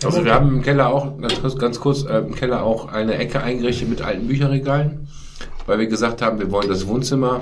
Also 0.03 0.24
wir 0.25 0.33
haben 0.33 0.49
im 0.49 0.61
Keller 0.61 0.90
auch, 0.93 1.17
ganz 1.19 1.40
kurz, 1.41 1.57
ganz 1.57 1.80
kurz 1.80 2.03
äh, 2.03 2.17
im 2.19 2.35
Keller 2.35 2.64
auch 2.64 2.91
eine 2.91 3.15
Ecke 3.15 3.41
eingerichtet 3.41 3.90
mit 3.90 4.01
alten 4.01 4.27
Bücherregalen, 4.27 5.07
weil 5.65 5.80
wir 5.80 5.88
gesagt 5.88 6.22
haben, 6.22 6.38
wir 6.38 6.51
wollen 6.51 6.67
das 6.67 6.85
Wohnzimmer 6.85 7.41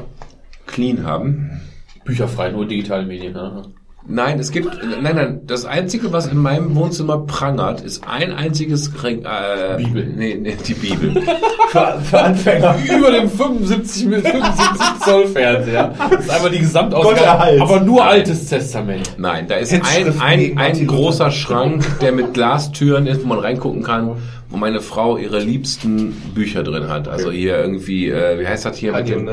clean 0.67 1.05
haben. 1.05 1.61
Bücherfrei, 2.05 2.51
nur 2.51 2.67
digitale 2.67 3.05
Medien. 3.05 3.33
Ne? 3.33 3.63
Nein, 4.05 4.37
es 4.37 4.51
gibt, 4.51 4.79
nein, 5.01 5.15
nein, 5.15 5.41
das 5.45 5.63
einzige, 5.63 6.11
was 6.11 6.27
in 6.27 6.37
meinem 6.37 6.75
Wohnzimmer 6.75 7.19
prangert, 7.19 7.79
ist 7.79 8.05
ein 8.05 8.33
einziges, 8.33 8.89
äh, 8.89 9.77
Bibel. 9.77 10.13
Nee, 10.13 10.37
nee, 10.41 10.57
die 10.67 10.73
Bibel. 10.73 11.23
Für, 11.69 11.99
für 12.03 12.21
Anfänger. 12.21 12.75
Über 12.85 13.11
dem 13.11 13.27
75, 13.27 14.05
mit 14.05 14.27
75 14.27 14.99
Zoll 15.03 15.25
Fernseher. 15.25 15.91
Das 16.11 16.25
ist 16.25 16.29
einfach 16.29 16.51
die 16.51 16.59
Gesamtausgabe. 16.59 17.59
Aber 17.59 17.79
nur 17.79 18.05
Altes 18.05 18.47
Testament. 18.47 19.15
Nein, 19.17 19.47
da 19.47 19.55
ist 19.55 19.73
ein, 19.73 20.21
ein, 20.21 20.57
ein 20.59 20.85
großer 20.85 21.31
Schrank, 21.31 21.83
der 21.99 22.11
mit 22.11 22.35
Glastüren 22.35 23.07
ist, 23.07 23.23
wo 23.23 23.27
man 23.29 23.39
reingucken 23.39 23.81
kann, 23.81 24.17
wo 24.53 24.57
meine 24.57 24.81
Frau 24.81 25.17
ihre 25.17 25.39
liebsten 25.39 26.11
Bücher 26.35 26.61
drin 26.61 26.87
hat. 26.87 27.07
Also 27.07 27.31
hier 27.31 27.57
irgendwie, 27.57 28.09
äh, 28.09 28.39
wie 28.39 28.45
heißt 28.45 28.65
das 28.65 28.77
hier? 28.77 28.93
mit 28.93 29.09
dem, 29.09 29.27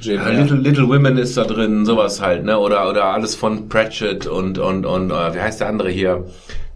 Ja, 0.00 0.30
Little, 0.30 0.56
Little 0.56 0.88
Women 0.88 1.18
ist 1.18 1.36
da 1.36 1.44
drin, 1.44 1.84
sowas 1.84 2.22
halt, 2.22 2.44
ne? 2.44 2.58
Oder 2.58 2.88
oder 2.88 3.04
alles 3.04 3.34
von 3.34 3.68
Pratchett 3.68 4.26
und 4.26 4.58
und 4.58 4.86
und 4.86 5.10
äh, 5.10 5.34
wie 5.34 5.40
heißt 5.40 5.60
der 5.60 5.68
andere 5.68 5.90
hier? 5.90 6.24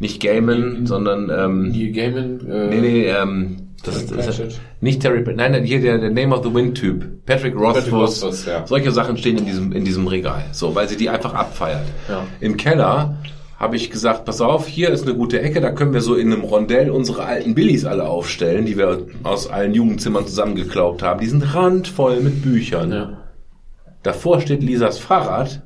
Nicht 0.00 0.22
Gaiman, 0.22 0.84
sondern 0.84 1.30
ähm, 1.30 1.70
Neil 1.70 1.92
Gaiman. 1.92 2.40
Äh, 2.46 2.66
nee, 2.66 2.80
nee, 2.80 3.06
ähm, 3.06 3.56
das 3.84 3.96
ist, 3.96 4.10
das 4.14 4.38
ist 4.38 4.60
nicht 4.82 5.00
Terry, 5.00 5.22
Pratchett, 5.22 5.38
nein, 5.38 5.52
nein, 5.52 5.64
hier 5.64 5.80
der, 5.80 5.96
der 5.96 6.10
Name 6.10 6.36
of 6.36 6.44
the 6.44 6.52
Wind 6.52 6.76
Typ, 6.76 7.24
Patrick 7.24 7.54
Rothfuss. 7.54 7.84
Patrick 7.84 7.94
Rothfuss, 7.94 8.46
ja. 8.46 8.66
Solche 8.66 8.92
Sachen 8.92 9.16
stehen 9.16 9.38
in 9.38 9.46
diesem 9.46 9.72
in 9.72 9.84
diesem 9.86 10.06
Regal, 10.06 10.44
so, 10.52 10.74
weil 10.74 10.88
sie 10.90 10.96
die 10.98 11.08
einfach 11.08 11.32
abfeiert. 11.32 11.86
Ja. 12.08 12.24
Im 12.40 12.58
Keller 12.58 13.16
habe 13.62 13.76
ich 13.76 13.92
gesagt, 13.92 14.24
pass 14.24 14.40
auf, 14.40 14.66
hier 14.66 14.90
ist 14.90 15.06
eine 15.06 15.14
gute 15.14 15.40
Ecke, 15.40 15.60
da 15.60 15.70
können 15.70 15.94
wir 15.94 16.00
so 16.00 16.16
in 16.16 16.32
einem 16.32 16.42
Rondell 16.42 16.90
unsere 16.90 17.22
alten 17.22 17.54
Billies 17.54 17.84
alle 17.84 18.08
aufstellen, 18.08 18.66
die 18.66 18.76
wir 18.76 19.06
aus 19.22 19.48
allen 19.48 19.72
Jugendzimmern 19.72 20.26
zusammengeklaubt 20.26 21.00
haben. 21.04 21.20
Die 21.20 21.28
sind 21.28 21.54
randvoll 21.54 22.18
mit 22.18 22.42
Büchern. 22.42 22.90
Ja. 22.90 23.18
Davor 24.02 24.40
steht 24.40 24.64
Lisas 24.64 24.98
Fahrrad, 24.98 25.62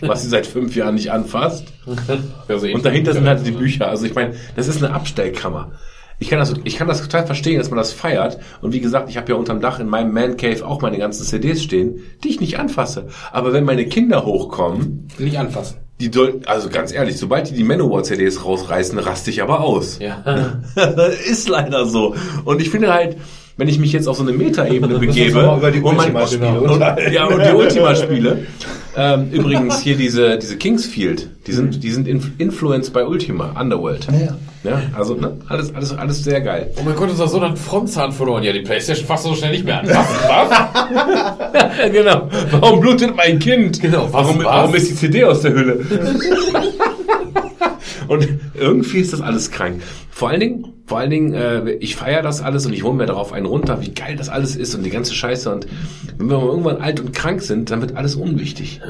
was 0.00 0.22
sie 0.22 0.30
seit 0.30 0.46
fünf 0.46 0.74
Jahren 0.76 0.94
nicht 0.94 1.12
anfasst. 1.12 1.74
Also 2.48 2.68
Und 2.68 2.86
dahinter 2.86 3.12
sind 3.12 3.26
halt 3.26 3.46
die 3.46 3.50
Bücher. 3.50 3.88
Also 3.88 4.06
ich 4.06 4.14
meine, 4.14 4.34
das 4.54 4.66
ist 4.66 4.82
eine 4.82 4.94
Abstellkammer. 4.94 5.72
Ich 6.18 6.30
kann 6.30 6.38
das, 6.38 6.54
ich 6.64 6.78
kann 6.78 6.88
das 6.88 7.02
total 7.02 7.26
verstehen, 7.26 7.58
dass 7.58 7.68
man 7.68 7.76
das 7.76 7.92
feiert. 7.92 8.38
Und 8.62 8.72
wie 8.72 8.80
gesagt, 8.80 9.10
ich 9.10 9.18
habe 9.18 9.30
ja 9.30 9.34
unterm 9.34 9.60
Dach 9.60 9.78
in 9.78 9.88
meinem 9.88 10.14
Man 10.14 10.38
Cave 10.38 10.66
auch 10.66 10.80
meine 10.80 10.96
ganzen 10.96 11.24
CDs 11.26 11.62
stehen, 11.62 11.98
die 12.24 12.30
ich 12.30 12.40
nicht 12.40 12.58
anfasse. 12.58 13.08
Aber 13.30 13.52
wenn 13.52 13.64
meine 13.64 13.84
Kinder 13.84 14.24
hochkommen, 14.24 15.08
Nicht 15.18 15.38
anfassen. 15.38 15.85
Die 16.00 16.10
also 16.46 16.68
ganz 16.68 16.92
ehrlich, 16.92 17.16
sobald 17.16 17.48
die 17.48 17.54
die 17.54 17.64
Manowar-CDs 17.64 18.44
rausreißen, 18.44 18.98
raste 18.98 19.30
ich 19.30 19.42
aber 19.42 19.60
aus. 19.60 19.98
Ja. 19.98 20.22
ist 21.28 21.48
leider 21.48 21.86
so. 21.86 22.14
Und 22.44 22.60
ich 22.60 22.70
finde 22.70 22.92
halt, 22.92 23.16
wenn 23.56 23.68
ich 23.68 23.78
mich 23.78 23.92
jetzt 23.92 24.06
auf 24.06 24.18
so 24.18 24.22
eine 24.22 24.32
Metaebene 24.32 24.98
begebe 24.98 25.54
über 25.56 25.70
die 25.70 25.80
und 25.80 25.96
mein- 25.96 26.14
Ultima-Spiele 26.14 26.60
und, 26.60 26.80
ja 27.12 27.24
und 27.26 27.42
die 27.42 27.52
Ultima-Spiele. 27.54 28.46
ähm, 28.96 29.30
übrigens 29.30 29.80
hier 29.80 29.96
diese 29.96 30.38
diese 30.38 30.56
Kingsfield, 30.58 31.30
die 31.46 31.52
sind 31.52 31.82
die 31.82 31.90
sind 31.90 32.06
inf 32.06 32.30
influenced 32.38 32.92
bei 32.92 33.06
Ultima 33.06 33.58
Underworld. 33.58 34.06
Ja. 34.12 34.18
Ja, 34.18 34.38
also 34.96 35.14
ne, 35.14 35.36
alles 35.48 35.74
alles 35.74 35.96
alles 35.96 36.24
sehr 36.24 36.40
geil. 36.40 36.72
Oh 36.76 36.82
mein 36.84 36.94
Gott, 36.94 37.10
unser 37.10 37.28
Sohn 37.28 37.42
hat 37.42 37.48
einen 37.48 37.56
Frontzahn 37.56 38.12
verloren. 38.12 38.42
Ja, 38.42 38.52
die 38.52 38.60
Playstation 38.60 39.06
fasst 39.06 39.24
so 39.24 39.34
schnell 39.34 39.52
nicht 39.52 39.64
mehr 39.64 39.80
an. 39.80 39.88
Was? 39.88 40.06
Was? 41.52 41.90
genau. 41.92 42.28
Warum 42.50 42.80
blutet 42.80 43.14
mein 43.16 43.38
Kind? 43.38 43.80
Genau, 43.80 44.08
Warum, 44.10 44.38
was? 44.38 44.44
warum 44.44 44.74
ist 44.74 44.90
die 44.90 44.94
CD 44.94 45.24
aus 45.24 45.42
der 45.42 45.52
Hülle? 45.52 45.84
und 48.08 48.28
irgendwie 48.54 48.98
ist 48.98 49.12
das 49.12 49.20
alles 49.20 49.50
krank. 49.50 49.82
Vor 50.10 50.30
allen 50.30 50.40
Dingen, 50.40 50.72
vor 50.86 50.98
allen 50.98 51.10
Dingen, 51.10 51.34
äh, 51.34 51.72
ich 51.72 51.96
feiere 51.96 52.22
das 52.22 52.40
alles 52.40 52.64
und 52.66 52.72
ich 52.72 52.82
hole 52.84 52.94
mir 52.94 53.06
darauf 53.06 53.32
einen 53.32 53.46
runter, 53.46 53.82
wie 53.82 53.90
geil 53.92 54.16
das 54.16 54.28
alles 54.28 54.56
ist 54.56 54.74
und 54.74 54.82
die 54.82 54.90
ganze 54.90 55.14
Scheiße. 55.14 55.52
Und 55.52 55.66
wenn 56.16 56.30
wir 56.30 56.40
irgendwann 56.40 56.78
alt 56.78 57.00
und 57.00 57.12
krank 57.12 57.42
sind, 57.42 57.70
dann 57.70 57.80
wird 57.80 57.96
alles 57.96 58.14
unwichtig. 58.14 58.80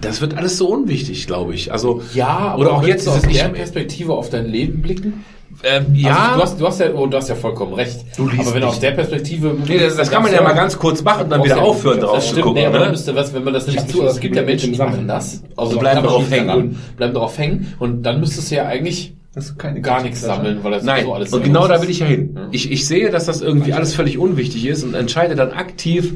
Das 0.00 0.20
wird 0.20 0.36
alles 0.36 0.58
so 0.58 0.68
unwichtig, 0.68 1.26
glaube 1.26 1.54
ich. 1.54 1.72
Also 1.72 2.02
Ja, 2.14 2.54
oder 2.56 2.72
auch 2.72 2.86
jetzt 2.86 3.08
aus 3.08 3.16
ist 3.18 3.26
es 3.26 3.32
der 3.32 3.48
Perspektive 3.48 4.12
auf 4.14 4.30
dein 4.30 4.46
Leben 4.46 4.80
blicken. 4.80 5.24
ähm, 5.64 5.86
Ja, 5.94 6.08
ja. 6.08 6.16
also 6.16 6.36
du, 6.36 6.42
hast, 6.42 6.60
du, 6.60 6.66
hast 6.66 6.80
ja 6.80 6.92
oh, 6.94 7.06
du 7.06 7.16
hast 7.16 7.28
ja 7.28 7.34
vollkommen 7.34 7.74
recht. 7.74 8.04
Du 8.16 8.28
liest 8.28 8.40
aber 8.42 8.54
wenn 8.54 8.60
nicht. 8.60 8.68
aus 8.68 8.80
der 8.80 8.92
Perspektive. 8.92 9.56
nee, 9.66 9.78
das, 9.78 9.96
das 9.96 10.10
kann 10.10 10.22
man 10.22 10.32
ja 10.32 10.40
mal 10.42 10.52
ganz 10.54 10.78
kurz 10.78 11.02
machen 11.02 11.24
und 11.24 11.30
dann 11.30 11.42
wieder 11.44 11.60
aufhören 11.60 11.98
drauf 12.00 12.14
Das 12.16 12.24
zu 12.26 12.30
stimmt, 12.30 12.44
gucken. 12.46 12.60
nee, 12.62 12.66
aber 12.66 12.78
ne? 12.84 12.90
müsste 12.90 13.14
was, 13.16 13.34
wenn 13.34 13.42
man 13.44 13.54
das 13.54 13.66
nicht 13.66 13.78
das 13.78 13.92
es 14.14 14.20
gibt 14.20 14.36
ja 14.36 14.42
Menschen, 14.42 14.72
die 14.72 14.78
machen 14.78 15.08
das. 15.08 15.42
Also 15.56 15.72
Und 15.72 15.80
bleiben 15.80 16.08
schießt 16.08 16.30
hängen. 16.30 16.46
daran, 16.46 16.78
Bleiben 16.96 17.14
drauf 17.14 17.38
hängen 17.38 17.74
und 17.80 18.02
dann 18.04 18.20
müsstest 18.20 18.50
du 18.50 18.54
ja 18.56 18.66
eigentlich 18.66 19.14
Das 19.34 19.46
ist 19.46 19.58
keine 19.58 19.80
gar 19.80 20.02
nichts 20.02 20.20
sammeln, 20.20 20.60
weil 20.62 20.70
das 20.72 20.84
Nein, 20.84 21.04
so 21.04 21.12
alles 21.14 21.32
und 21.32 21.40
so 21.40 21.44
genau 21.44 21.66
da 21.66 21.82
will 21.82 21.90
ich 21.90 21.98
ja 22.00 22.06
hin. 22.06 22.38
Ich, 22.52 22.70
ich 22.70 22.86
sehe, 22.86 23.10
dass 23.10 23.26
das 23.26 23.40
irgendwie 23.42 23.72
alles 23.72 23.94
völlig 23.94 24.16
unwichtig 24.18 24.64
ist 24.66 24.84
und 24.84 24.94
entscheide 24.94 25.34
dann 25.34 25.50
aktiv, 25.50 26.14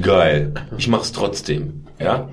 geil, 0.00 0.52
ich 0.78 0.86
mach's 0.88 1.10
trotzdem. 1.12 1.84
Ja? 1.98 2.28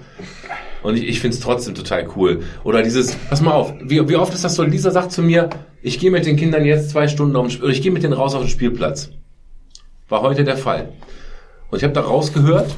Und 0.81 0.97
ich, 0.97 1.07
ich 1.07 1.19
find's 1.19 1.39
trotzdem 1.39 1.75
total 1.75 2.07
cool. 2.15 2.43
Oder 2.63 2.81
dieses, 2.81 3.15
pass 3.15 3.41
mal 3.41 3.51
auf, 3.51 3.73
wie, 3.81 4.07
wie 4.07 4.15
oft 4.15 4.33
ist 4.33 4.43
das 4.43 4.55
so, 4.55 4.63
Lisa 4.63 4.91
sagt 4.91 5.11
zu 5.11 5.21
mir, 5.21 5.49
ich 5.81 5.99
gehe 5.99 6.11
mit 6.11 6.25
den 6.25 6.37
Kindern 6.37 6.65
jetzt 6.65 6.91
zwei 6.91 7.07
Stunden 7.07 7.35
auf 7.35 7.47
den, 7.47 7.61
oder 7.61 7.71
ich 7.71 7.81
gehe 7.81 7.91
mit 7.91 8.03
denen 8.03 8.13
raus 8.13 8.35
auf 8.35 8.41
den 8.41 8.49
Spielplatz. 8.49 9.09
War 10.07 10.21
heute 10.21 10.43
der 10.43 10.57
Fall. 10.57 10.89
Und 11.69 11.77
ich 11.77 11.83
habe 11.83 11.93
da 11.93 12.01
rausgehört, 12.01 12.73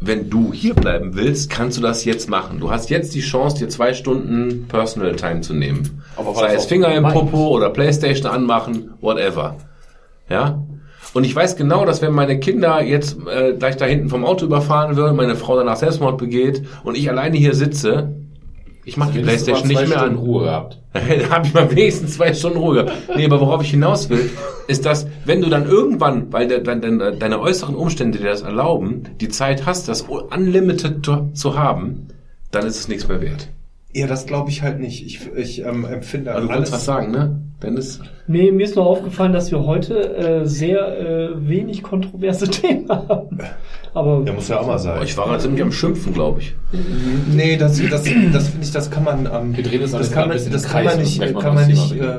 wenn 0.00 0.30
du 0.30 0.52
hier 0.52 0.74
bleiben 0.74 1.14
willst, 1.14 1.48
kannst 1.48 1.78
du 1.78 1.82
das 1.82 2.04
jetzt 2.04 2.28
machen. 2.28 2.58
Du 2.58 2.70
hast 2.70 2.90
jetzt 2.90 3.14
die 3.14 3.20
Chance, 3.20 3.58
dir 3.58 3.68
zwei 3.68 3.94
Stunden 3.94 4.66
Personal 4.66 5.14
Time 5.14 5.42
zu 5.42 5.54
nehmen. 5.54 6.02
Aber 6.16 6.34
Sei 6.34 6.54
es 6.54 6.64
Finger 6.64 6.92
im? 6.92 7.04
Popo 7.04 7.48
oder 7.48 7.70
Playstation 7.70 8.26
anmachen, 8.26 8.94
whatever. 9.00 9.56
Ja? 10.28 10.60
Und 11.14 11.24
ich 11.24 11.34
weiß 11.34 11.56
genau, 11.56 11.84
dass 11.84 12.00
wenn 12.00 12.12
meine 12.12 12.38
Kinder 12.40 12.82
jetzt 12.82 13.18
äh, 13.26 13.54
gleich 13.54 13.76
da 13.76 13.84
hinten 13.84 14.08
vom 14.08 14.24
Auto 14.24 14.46
überfahren 14.46 14.96
würden, 14.96 15.16
meine 15.16 15.36
Frau 15.36 15.56
danach 15.56 15.76
Selbstmord 15.76 16.18
begeht 16.18 16.62
und 16.84 16.96
ich 16.96 17.08
alleine 17.10 17.36
hier 17.36 17.54
sitze, 17.54 18.14
ich 18.84 18.96
mache 18.96 19.12
die 19.12 19.20
Playstation 19.20 19.68
nicht 19.68 19.88
mehr 19.88 19.98
Stunden 19.98 20.16
an. 20.16 20.16
Ruhe 20.16 20.44
gehabt. 20.44 20.78
da 20.92 21.30
habe 21.30 21.46
ich 21.46 21.54
mal 21.54 21.70
wenigstens 21.70 22.14
zwei 22.14 22.34
Stunden 22.34 22.58
Ruhe. 22.58 22.86
Nee, 23.14 23.26
aber 23.26 23.40
worauf 23.40 23.62
ich 23.62 23.70
hinaus 23.70 24.10
will, 24.10 24.30
ist, 24.66 24.84
dass 24.86 25.06
wenn 25.24 25.40
du 25.40 25.48
dann 25.48 25.68
irgendwann, 25.68 26.32
weil 26.32 26.48
de, 26.48 26.62
de, 26.62 26.80
de, 26.80 27.18
deine 27.18 27.40
äußeren 27.40 27.76
Umstände 27.76 28.18
dir 28.18 28.30
das 28.30 28.42
erlauben, 28.42 29.04
die 29.20 29.28
Zeit 29.28 29.66
hast, 29.66 29.88
das 29.88 30.02
unlimited 30.02 31.04
zu, 31.04 31.30
zu 31.32 31.58
haben, 31.58 32.08
dann 32.50 32.66
ist 32.66 32.78
es 32.78 32.88
nichts 32.88 33.06
mehr 33.06 33.20
wert. 33.20 33.48
Ja, 33.92 34.06
das 34.06 34.26
glaube 34.26 34.50
ich 34.50 34.62
halt 34.62 34.80
nicht. 34.80 35.04
Ich, 35.04 35.20
ich 35.36 35.64
ähm, 35.64 35.84
empfinde 35.84 36.32
Also 36.32 36.48
du 36.48 36.54
wolltest 36.54 36.72
was 36.72 36.84
sagen, 36.84 37.10
ne? 37.10 37.40
Dennis? 37.62 38.00
Nee, 38.26 38.50
mir 38.50 38.64
ist 38.64 38.76
nur 38.76 38.86
aufgefallen, 38.86 39.32
dass 39.32 39.50
wir 39.50 39.64
heute 39.64 40.16
äh, 40.16 40.46
sehr 40.46 40.98
äh, 40.98 41.48
wenig 41.48 41.82
kontroverse 41.82 42.48
Themen 42.50 42.88
haben. 42.88 43.38
Aber 43.94 44.22
Der 44.24 44.32
muss 44.32 44.48
ja 44.48 44.58
auch 44.58 44.66
mal 44.66 44.78
sein. 44.78 45.02
Ich 45.04 45.16
war 45.16 45.26
gerade 45.26 45.40
ziemlich 45.42 45.62
am 45.62 45.72
Schimpfen, 45.72 46.14
glaube 46.14 46.40
ich. 46.40 46.54
Nee, 47.32 47.56
das, 47.56 47.78
das, 47.78 47.90
das 47.90 48.08
finde 48.08 48.38
ich, 48.62 48.72
das 48.72 48.90
kann 48.90 49.04
man, 49.04 49.28
ähm, 49.32 49.56
Wir 49.56 49.62
drehen 49.62 49.82
uns 49.82 49.94
alles 49.94 50.08
das 50.08 50.14
kann 50.14 50.22
man, 50.22 50.30
ein 50.30 50.38
bisschen 50.38 50.52
das 50.52 50.64
kann 50.64 50.84
man 50.84 50.98
nicht, 50.98 51.20
kann 51.20 51.54
man 51.54 51.66
nicht, 51.66 51.92
äh, 51.92 52.18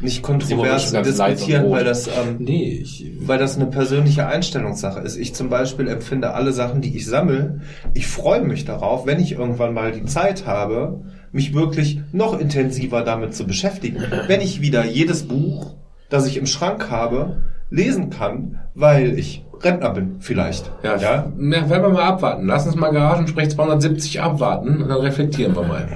nicht 0.00 0.22
kontrovers 0.22 0.92
diskutieren, 0.92 1.70
weil 1.70 1.84
das, 1.84 2.06
ähm, 2.06 2.36
Nee, 2.38 2.80
ich. 2.82 3.10
weil 3.20 3.38
das 3.38 3.56
eine 3.56 3.66
persönliche 3.66 4.26
Einstellungssache 4.26 5.00
ist. 5.00 5.16
Ich 5.16 5.34
zum 5.34 5.48
Beispiel 5.48 5.88
empfinde 5.88 6.32
alle 6.34 6.52
Sachen, 6.52 6.80
die 6.80 6.96
ich 6.96 7.06
sammle, 7.06 7.60
ich 7.94 8.06
freue 8.06 8.42
mich 8.42 8.64
darauf, 8.64 9.06
wenn 9.06 9.20
ich 9.20 9.32
irgendwann 9.32 9.74
mal 9.74 9.92
die 9.92 10.04
Zeit 10.04 10.46
habe, 10.46 11.02
mich 11.32 11.54
wirklich 11.54 12.00
noch 12.12 12.38
intensiver 12.38 13.02
damit 13.02 13.34
zu 13.34 13.46
beschäftigen. 13.46 14.02
Wenn 14.26 14.40
ich 14.40 14.60
wieder 14.60 14.84
jedes 14.84 15.24
Buch, 15.28 15.76
das 16.08 16.26
ich 16.26 16.36
im 16.36 16.46
Schrank 16.46 16.90
habe, 16.90 17.42
lesen 17.70 18.10
kann, 18.10 18.60
weil 18.74 19.18
ich 19.18 19.44
Rentner 19.62 19.90
bin, 19.90 20.16
vielleicht. 20.20 20.70
Ja, 20.82 20.96
ja. 20.96 21.32
werden 21.36 21.70
wir 21.70 21.88
mal 21.90 22.02
abwarten. 22.02 22.46
Lass 22.46 22.66
uns 22.66 22.76
mal 22.76 22.90
Garagensprech 22.90 23.50
270 23.50 24.20
abwarten 24.20 24.82
und 24.82 24.88
dann 24.88 25.00
reflektieren 25.00 25.54
wir 25.54 25.62
mal. 25.62 25.86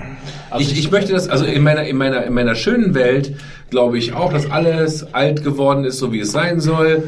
ich, 0.59 0.78
ich 0.78 0.91
möchte 0.91 1.12
das, 1.12 1.28
also 1.28 1.44
in 1.44 1.62
meiner, 1.62 1.85
in 1.85 1.97
meiner, 1.97 2.25
in 2.25 2.35
meiner 2.35 2.55
schönen 2.55 2.94
Welt 2.94 3.35
glaube 3.70 3.99
ich 3.99 4.15
auch, 4.15 4.33
dass 4.33 4.51
alles 4.51 5.15
alt 5.15 5.43
geworden 5.43 5.85
ist, 5.85 5.99
so 5.99 6.12
wie 6.12 6.20
es 6.20 6.33
sein 6.33 6.61
soll. 6.61 7.05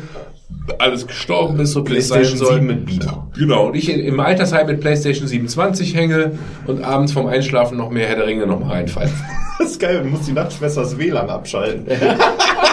Alles 0.78 1.06
gestorben 1.06 1.60
ist, 1.60 1.72
so 1.72 1.86
wie 1.86 1.96
es 1.96 2.08
sein 2.08 2.20
PlayStation 2.20 2.46
soll. 2.46 2.60
7 2.60 2.66
mit 2.66 2.86
Beamer. 2.86 3.28
Genau, 3.36 3.66
und 3.66 3.76
ich 3.76 3.88
im 3.88 4.18
Altersheim 4.20 4.66
mit 4.66 4.80
PlayStation 4.80 5.28
27 5.28 5.94
hänge 5.94 6.32
und 6.66 6.82
abends 6.82 7.12
vorm 7.12 7.26
Einschlafen 7.26 7.76
noch 7.76 7.90
mehr 7.90 8.08
Herr 8.08 8.16
der 8.16 8.26
Ringe 8.26 8.46
noch 8.46 8.60
mal 8.60 8.70
reinfallen. 8.70 9.12
Das 9.58 9.70
ist 9.70 9.80
geil, 9.80 10.02
du 10.02 10.10
musst 10.10 10.28
die 10.28 10.32
Nachtschwester 10.32 10.82
das 10.82 10.98
WLAN 10.98 11.30
abschalten. 11.30 11.86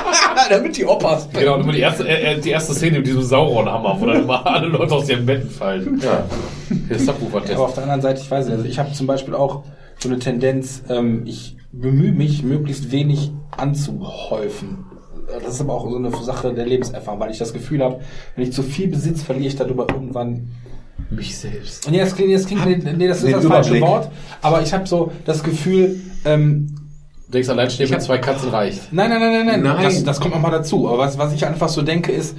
Damit 0.49 0.77
die 0.77 0.85
Opas. 0.85 1.29
Genau, 1.33 1.55
und 1.55 1.61
immer 1.61 1.73
die 1.73 1.79
erste, 1.79 2.07
äh, 2.07 2.33
äh, 2.33 2.39
die 2.39 2.49
erste 2.49 2.73
Szene 2.73 2.97
mit 2.97 3.07
diesem 3.07 3.23
Sauron-Hammer, 3.23 3.97
wo 3.99 4.05
dann 4.05 4.23
immer 4.23 4.45
alle 4.45 4.67
Leute 4.67 4.93
aus 4.93 5.09
ihren 5.09 5.25
Betten 5.25 5.49
fallen. 5.49 5.99
Ja. 6.03 6.25
Der 6.89 6.99
Subwoofer-Test. 6.99 7.55
Aber 7.55 7.65
auf 7.65 7.73
der 7.73 7.83
anderen 7.83 8.01
Seite, 8.01 8.21
ich 8.21 8.29
weiß 8.29 8.45
nicht, 8.45 8.55
also 8.55 8.65
ich 8.65 8.79
habe 8.79 8.91
zum 8.93 9.07
Beispiel 9.07 9.33
auch 9.33 9.63
so 9.99 10.09
eine 10.09 10.19
Tendenz, 10.19 10.83
ähm, 10.89 11.23
ich 11.25 11.57
bemühe 11.71 12.11
mich, 12.11 12.43
möglichst 12.43 12.91
wenig 12.91 13.31
anzuhäufen. 13.51 14.85
Das 15.43 15.55
ist 15.55 15.61
aber 15.61 15.73
auch 15.73 15.89
so 15.89 15.95
eine 15.95 16.11
Sache 16.11 16.53
der 16.53 16.65
Lebenserfahrung, 16.65 17.19
weil 17.19 17.31
ich 17.31 17.37
das 17.37 17.53
Gefühl 17.53 17.83
habe, 17.83 18.01
wenn 18.35 18.43
ich 18.43 18.53
zu 18.53 18.61
viel 18.61 18.87
besitz, 18.87 19.23
verliere 19.23 19.47
ich 19.47 19.55
darüber 19.55 19.87
irgendwann 19.89 20.51
mich 21.09 21.37
selbst. 21.37 21.87
Und 21.87 21.93
ja, 21.93 22.03
das 22.03 22.15
klingt, 22.15 22.33
das 22.33 22.45
klingt 22.45 22.97
nee, 22.97 23.07
das 23.07 23.23
ist 23.23 23.33
das 23.33 23.45
falsche. 23.45 23.79
Wort, 23.81 24.09
aber 24.41 24.61
ich 24.61 24.73
habe 24.73 24.87
so 24.87 25.11
das 25.25 25.43
Gefühl, 25.43 25.99
ähm, 26.25 26.75
denkst, 27.33 27.49
allein 27.49 27.69
stehen 27.69 27.89
mit 27.89 28.01
zwei 28.01 28.17
Katzen 28.17 28.49
reicht. 28.49 28.91
nein, 28.93 29.09
nein, 29.09 29.19
nein, 29.19 29.31
nein, 29.31 29.45
nein, 29.45 29.61
Nein. 29.61 29.83
Das, 29.83 30.03
das 30.03 30.19
kommt 30.19 30.33
noch 30.33 30.41
mal 30.41 30.51
dazu. 30.51 30.87
Aber 30.87 30.99
was, 30.99 31.17
was 31.17 31.33
ich 31.33 31.45
einfach 31.45 31.69
so 31.69 31.81
denke 31.81 32.11
ist, 32.11 32.35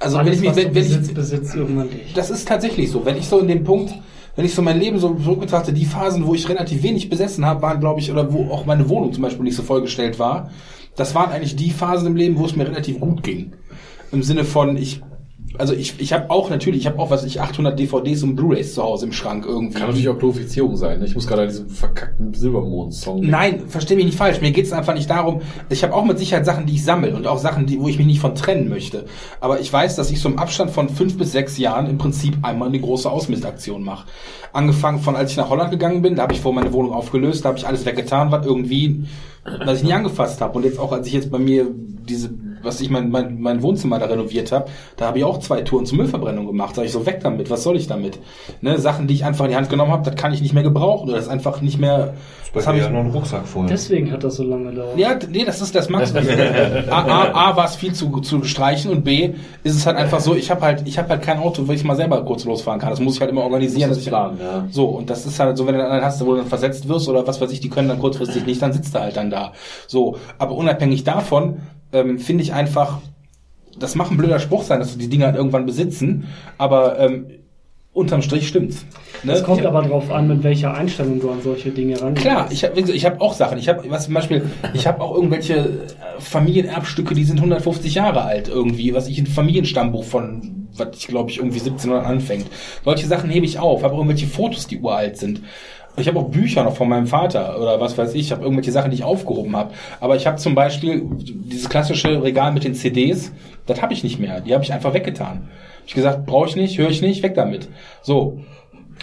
Also 0.00 0.18
Alles, 0.18 0.26
wenn 0.26 0.34
ich 0.34 0.56
mich, 0.56 0.64
wenn, 0.64 0.74
wenn 0.74 1.02
ich, 1.02 1.14
besitzt, 1.14 1.54
irgendwann 1.54 1.90
dich. 1.90 2.12
das 2.14 2.30
ist 2.30 2.46
tatsächlich 2.48 2.90
so. 2.90 3.04
Wenn 3.04 3.16
ich 3.16 3.26
so 3.26 3.38
in 3.38 3.48
dem 3.48 3.64
Punkt, 3.64 3.94
wenn 4.36 4.44
ich 4.44 4.54
so 4.54 4.62
mein 4.62 4.78
Leben 4.80 4.98
so, 4.98 5.16
so 5.24 5.36
betrachte, 5.36 5.72
die 5.72 5.84
Phasen, 5.84 6.26
wo 6.26 6.34
ich 6.34 6.48
relativ 6.48 6.82
wenig 6.82 7.08
besessen 7.08 7.46
habe, 7.46 7.62
waren, 7.62 7.80
glaube 7.80 8.00
ich, 8.00 8.10
oder 8.10 8.32
wo 8.32 8.50
auch 8.50 8.66
meine 8.66 8.88
Wohnung 8.88 9.12
zum 9.12 9.22
Beispiel 9.22 9.44
nicht 9.44 9.56
so 9.56 9.62
vollgestellt 9.62 10.18
war, 10.18 10.50
das 10.96 11.14
waren 11.14 11.30
eigentlich 11.30 11.56
die 11.56 11.70
Phasen 11.70 12.06
im 12.08 12.16
Leben, 12.16 12.36
wo 12.38 12.44
es 12.44 12.56
mir 12.56 12.66
relativ 12.66 13.00
gut 13.00 13.22
ging. 13.22 13.52
Im 14.12 14.22
Sinne 14.22 14.44
von, 14.44 14.76
ich, 14.76 15.00
also 15.58 15.72
ich, 15.72 16.00
ich 16.00 16.12
habe 16.12 16.30
auch 16.30 16.50
natürlich, 16.50 16.80
ich 16.80 16.86
habe 16.86 16.98
auch, 16.98 17.10
was 17.10 17.22
weiß 17.22 17.28
ich, 17.28 17.40
800 17.40 17.78
DVDs 17.78 18.22
und 18.22 18.34
Blu-rays 18.34 18.74
zu 18.74 18.82
Hause 18.82 19.06
im 19.06 19.12
Schrank 19.12 19.44
irgendwie. 19.46 19.74
Kann 19.78 19.88
natürlich 19.88 20.08
auch 20.08 20.18
Glorifizierung 20.18 20.76
sein. 20.76 20.98
Ne? 20.98 21.06
Ich 21.06 21.14
muss 21.14 21.26
gerade 21.26 21.42
an 21.42 21.48
diesen 21.48 21.68
verkackten 21.68 22.34
Silbermond-Song 22.34 23.16
denken. 23.16 23.30
Nein, 23.30 23.68
versteh 23.68 23.94
mich 23.94 24.06
nicht 24.06 24.18
falsch. 24.18 24.40
Mir 24.40 24.50
geht's 24.50 24.72
einfach 24.72 24.94
nicht 24.94 25.08
darum. 25.08 25.42
Ich 25.68 25.84
habe 25.84 25.94
auch 25.94 26.04
mit 26.04 26.18
Sicherheit 26.18 26.44
Sachen, 26.44 26.66
die 26.66 26.74
ich 26.74 26.84
sammle 26.84 27.14
und 27.14 27.26
auch 27.26 27.38
Sachen, 27.38 27.66
die, 27.66 27.80
wo 27.80 27.88
ich 27.88 27.98
mich 27.98 28.06
nicht 28.06 28.20
von 28.20 28.34
trennen 28.34 28.68
möchte. 28.68 29.04
Aber 29.40 29.60
ich 29.60 29.72
weiß, 29.72 29.94
dass 29.96 30.10
ich 30.10 30.20
so 30.20 30.28
im 30.28 30.38
Abstand 30.38 30.70
von 30.70 30.88
fünf 30.88 31.16
bis 31.16 31.32
sechs 31.32 31.56
Jahren 31.56 31.88
im 31.88 31.98
Prinzip 31.98 32.36
einmal 32.42 32.68
eine 32.68 32.80
große 32.80 33.08
Ausmistaktion 33.10 33.84
mache. 33.84 34.06
Angefangen 34.52 35.00
von, 35.00 35.14
als 35.14 35.30
ich 35.30 35.36
nach 35.36 35.50
Holland 35.50 35.70
gegangen 35.70 36.02
bin, 36.02 36.16
da 36.16 36.22
habe 36.22 36.32
ich 36.32 36.40
vor 36.40 36.52
meine 36.52 36.72
Wohnung 36.72 36.92
aufgelöst, 36.92 37.44
da 37.44 37.50
habe 37.50 37.58
ich 37.58 37.66
alles 37.66 37.86
weggetan, 37.86 38.32
was 38.32 38.44
irgendwie, 38.44 39.04
was 39.64 39.78
ich 39.78 39.84
nie 39.84 39.92
angefasst 39.92 40.40
habe. 40.40 40.56
Und 40.56 40.64
jetzt 40.64 40.78
auch, 40.78 40.92
als 40.92 41.06
ich 41.06 41.12
jetzt 41.12 41.30
bei 41.30 41.38
mir 41.38 41.66
diese, 41.70 42.30
was 42.64 42.80
ich 42.80 42.90
mein, 42.90 43.10
mein, 43.10 43.40
mein 43.40 43.62
Wohnzimmer 43.62 43.98
da 43.98 44.06
renoviert 44.06 44.52
habe, 44.52 44.66
da 44.96 45.06
habe 45.06 45.18
ich 45.18 45.24
auch 45.24 45.38
zwei 45.38 45.62
Touren 45.62 45.86
zur 45.86 45.98
Müllverbrennung 45.98 46.46
gemacht. 46.46 46.74
Sag 46.74 46.84
ich 46.84 46.92
so, 46.92 47.06
weg 47.06 47.20
damit, 47.22 47.50
was 47.50 47.62
soll 47.62 47.76
ich 47.76 47.86
damit? 47.86 48.18
Ne, 48.60 48.78
Sachen, 48.78 49.06
die 49.06 49.14
ich 49.14 49.24
einfach 49.24 49.44
in 49.44 49.52
die 49.52 49.56
Hand 49.56 49.70
genommen 49.70 49.92
habe, 49.92 50.08
das 50.08 50.20
kann 50.20 50.32
ich 50.32 50.42
nicht 50.42 50.54
mehr 50.54 50.62
gebrauchen 50.62 51.08
oder 51.08 51.16
das 51.16 51.26
ist 51.26 51.30
einfach 51.30 51.60
nicht 51.60 51.78
mehr. 51.78 52.14
Das 52.52 52.68
habe 52.68 52.78
ich 52.78 52.84
ja 52.84 52.90
nur 52.90 53.00
einen 53.00 53.10
Rucksack 53.10 53.48
voll. 53.48 53.66
Deswegen 53.66 54.12
hat 54.12 54.22
das 54.22 54.36
so 54.36 54.44
lange 54.44 54.70
gedauert. 54.70 54.96
ja, 54.96 55.18
nee, 55.28 55.44
das 55.44 55.60
ist 55.60 55.74
das 55.74 55.88
Max. 55.88 56.14
A, 56.88 57.00
A, 57.02 57.50
A 57.50 57.56
war 57.56 57.64
es 57.64 57.74
viel 57.74 57.92
zu, 57.94 58.20
zu 58.20 58.44
streichen 58.44 58.92
und 58.92 59.02
B 59.02 59.32
ist 59.64 59.74
es 59.74 59.86
halt 59.86 59.96
einfach 59.96 60.20
so, 60.20 60.36
ich 60.36 60.52
habe 60.52 60.60
halt, 60.60 60.86
ich 60.86 60.96
habe 60.96 61.08
halt 61.08 61.22
kein 61.22 61.38
Auto, 61.38 61.66
wo 61.66 61.72
ich 61.72 61.82
mal 61.82 61.96
selber 61.96 62.24
kurz 62.24 62.44
losfahren 62.44 62.80
kann. 62.80 62.90
Das 62.90 63.00
muss 63.00 63.16
ich 63.16 63.20
halt 63.20 63.30
immer 63.30 63.42
organisieren. 63.42 63.88
Muss 63.88 63.98
dass 63.98 64.04
das 64.04 64.06
ich, 64.06 64.10
planen, 64.10 64.38
ja. 64.40 64.66
So, 64.70 64.84
und 64.86 65.10
das 65.10 65.26
ist 65.26 65.40
halt 65.40 65.56
so, 65.56 65.66
wenn 65.66 65.74
du 65.74 65.80
dann 65.80 65.90
einen 65.90 66.04
hast, 66.04 66.24
wo 66.24 66.30
du 66.30 66.36
dann 66.36 66.46
versetzt 66.46 66.88
wirst 66.88 67.08
oder 67.08 67.26
was 67.26 67.40
weiß 67.40 67.50
ich, 67.50 67.58
die 67.58 67.70
können 67.70 67.88
dann 67.88 67.98
kurzfristig 67.98 68.46
nicht, 68.46 68.62
dann 68.62 68.72
sitzt 68.72 68.94
du 68.94 69.00
halt 69.00 69.16
dann 69.16 69.30
da. 69.30 69.52
So, 69.88 70.16
aber 70.38 70.54
unabhängig 70.54 71.02
davon 71.02 71.58
ähm, 71.94 72.18
finde 72.18 72.42
ich 72.42 72.52
einfach, 72.52 72.98
das 73.78 73.94
mag 73.94 74.10
ein 74.10 74.16
blöder 74.16 74.38
Spruch 74.38 74.64
sein, 74.64 74.80
dass 74.80 74.92
wir 74.92 74.98
die 74.98 75.08
Dinger 75.08 75.26
halt 75.26 75.36
irgendwann 75.36 75.64
besitzen, 75.64 76.26
aber 76.58 76.98
ähm, 76.98 77.26
unterm 77.94 78.22
Strich 78.22 78.48
stimmt's. 78.48 78.84
Ne? 79.22 79.32
Es 79.32 79.44
kommt 79.44 79.60
Ich 79.60 79.66
aber 79.66 79.82
drauf 79.82 80.10
an, 80.10 80.28
mit 80.28 80.42
welcher 80.42 80.74
Einstellung 80.74 81.20
du 81.20 81.30
an 81.30 81.40
solche 81.42 81.70
Dinge 81.70 82.00
rangehst. 82.00 82.26
Klar, 82.26 82.48
ich 82.50 82.64
habe 82.64 82.80
ich 82.80 83.06
hab 83.06 83.20
auch 83.20 83.32
Sachen. 83.32 83.56
Ich 83.56 83.68
habe 83.68 83.88
was 83.88 84.04
zum 84.04 84.14
Beispiel, 84.14 84.50
ich 84.74 84.86
habe 84.86 85.00
auch 85.00 85.14
irgendwelche 85.14 85.54
äh, 85.56 86.20
Familienerbstücke, 86.20 87.14
die 87.14 87.24
sind 87.24 87.38
150 87.38 87.94
Jahre 87.94 88.22
alt 88.22 88.48
irgendwie, 88.48 88.92
was 88.92 89.08
ich 89.08 89.18
ein 89.18 89.26
Familienstammbuch 89.26 90.04
von, 90.04 90.68
was 90.76 90.88
ich 90.98 91.06
glaube 91.06 91.30
ich 91.30 91.38
irgendwie 91.38 91.60
1700 91.60 92.04
anfängt. 92.04 92.46
Solche 92.84 93.06
Sachen 93.06 93.30
hebe 93.30 93.46
ich 93.46 93.60
auf. 93.60 93.84
Habe 93.84 93.94
irgendwelche 93.94 94.26
Fotos, 94.26 94.66
die 94.66 94.78
uralt 94.80 95.16
sind. 95.16 95.40
Ich 95.96 96.08
habe 96.08 96.18
auch 96.18 96.28
Bücher 96.28 96.64
noch 96.64 96.74
von 96.74 96.88
meinem 96.88 97.06
Vater 97.06 97.60
oder 97.60 97.80
was 97.80 97.96
weiß 97.96 98.14
ich. 98.14 98.22
Ich 98.22 98.32
habe 98.32 98.42
irgendwelche 98.42 98.72
Sachen, 98.72 98.90
die 98.90 98.96
ich 98.96 99.04
aufgehoben 99.04 99.54
habe. 99.54 99.72
Aber 100.00 100.16
ich 100.16 100.26
habe 100.26 100.38
zum 100.38 100.54
Beispiel 100.54 101.06
dieses 101.08 101.68
klassische 101.68 102.22
Regal 102.22 102.52
mit 102.52 102.64
den 102.64 102.74
CDs, 102.74 103.32
das 103.66 103.80
habe 103.80 103.92
ich 103.92 104.02
nicht 104.02 104.18
mehr. 104.18 104.40
Die 104.40 104.54
habe 104.54 104.64
ich 104.64 104.72
einfach 104.72 104.92
weggetan. 104.92 105.48
Hab 105.48 105.86
ich 105.86 105.94
gesagt, 105.94 106.26
brauche 106.26 106.48
ich 106.48 106.56
nicht, 106.56 106.78
höre 106.78 106.90
ich 106.90 107.00
nicht, 107.00 107.22
weg 107.22 107.34
damit. 107.34 107.68
So. 108.02 108.40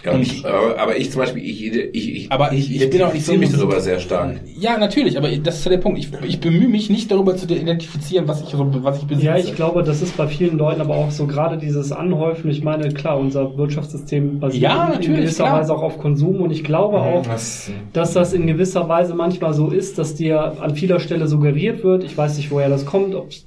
Ja, 0.04 0.14
und 0.14 0.22
ich, 0.22 0.44
aber, 0.46 0.98
ich 0.98 1.12
zum 1.12 1.22
Beispiel, 1.22 1.44
ich, 1.44 1.64
ich, 1.66 2.16
ich, 2.16 2.32
Aber 2.32 2.52
ich- 2.54 2.74
ich 2.76 2.90
bin 2.90 3.02
auch 3.04 3.14
nicht 3.14 3.26
so- 3.26 3.34
mich 3.38 3.52
darüber 3.52 3.80
sehr 3.82 4.00
stark. 4.00 4.40
Ja, 4.60 4.78
natürlich, 4.78 5.18
aber 5.18 5.30
das 5.30 5.60
ist 5.60 5.66
ja 5.66 5.72
der 5.72 5.78
Punkt. 5.78 6.00
Ich, 6.00 6.10
ich 6.28 6.40
bemühe 6.40 6.68
mich 6.70 6.90
nicht 6.90 7.12
darüber 7.12 7.36
zu 7.36 7.46
identifizieren, 7.46 8.28
was 8.28 8.42
ich, 8.42 8.54
was 8.58 8.98
ich 8.98 9.04
besitze. 9.04 9.26
Ja, 9.28 9.38
ich 9.38 9.54
glaube, 9.56 9.84
das 9.84 10.02
ist 10.02 10.18
bei 10.18 10.28
vielen 10.28 10.58
Leuten 10.58 10.82
aber 10.82 10.96
auch 10.96 11.12
so 11.12 11.28
gerade 11.28 11.58
dieses 11.58 11.92
Anhäufen. 11.92 12.50
Ich 12.50 12.64
meine, 12.64 12.90
klar, 12.90 13.20
unser 13.20 13.56
Wirtschaftssystem 13.58 14.40
basiert 14.40 14.64
Ja, 14.64 14.94
in 14.94 15.02
gewisser 15.16 15.44
klar. 15.46 15.60
Weise 15.60 15.74
auch 15.76 15.84
auf 15.84 15.98
Konsum 16.00 16.42
und 16.42 16.52
ich 16.52 16.64
glaube 16.64 16.98
auch, 17.00 17.28
Was, 17.28 17.70
dass 17.94 18.14
das 18.14 18.34
in 18.34 18.48
gewisser 18.48 18.90
Weise 18.90 19.14
manchmal 19.14 19.54
so 19.54 19.70
ist, 19.70 20.00
dass 20.00 20.16
dir 20.16 20.62
an 20.62 20.76
vieler 20.76 21.00
Stelle 21.00 21.28
suggeriert 21.28 21.84
wird, 21.84 22.04
ich 22.04 22.18
weiß 22.18 22.38
nicht, 22.38 22.50
woher 22.50 22.70
das 22.70 22.86
kommt, 22.86 23.14
ob 23.14 23.30
es 23.30 23.46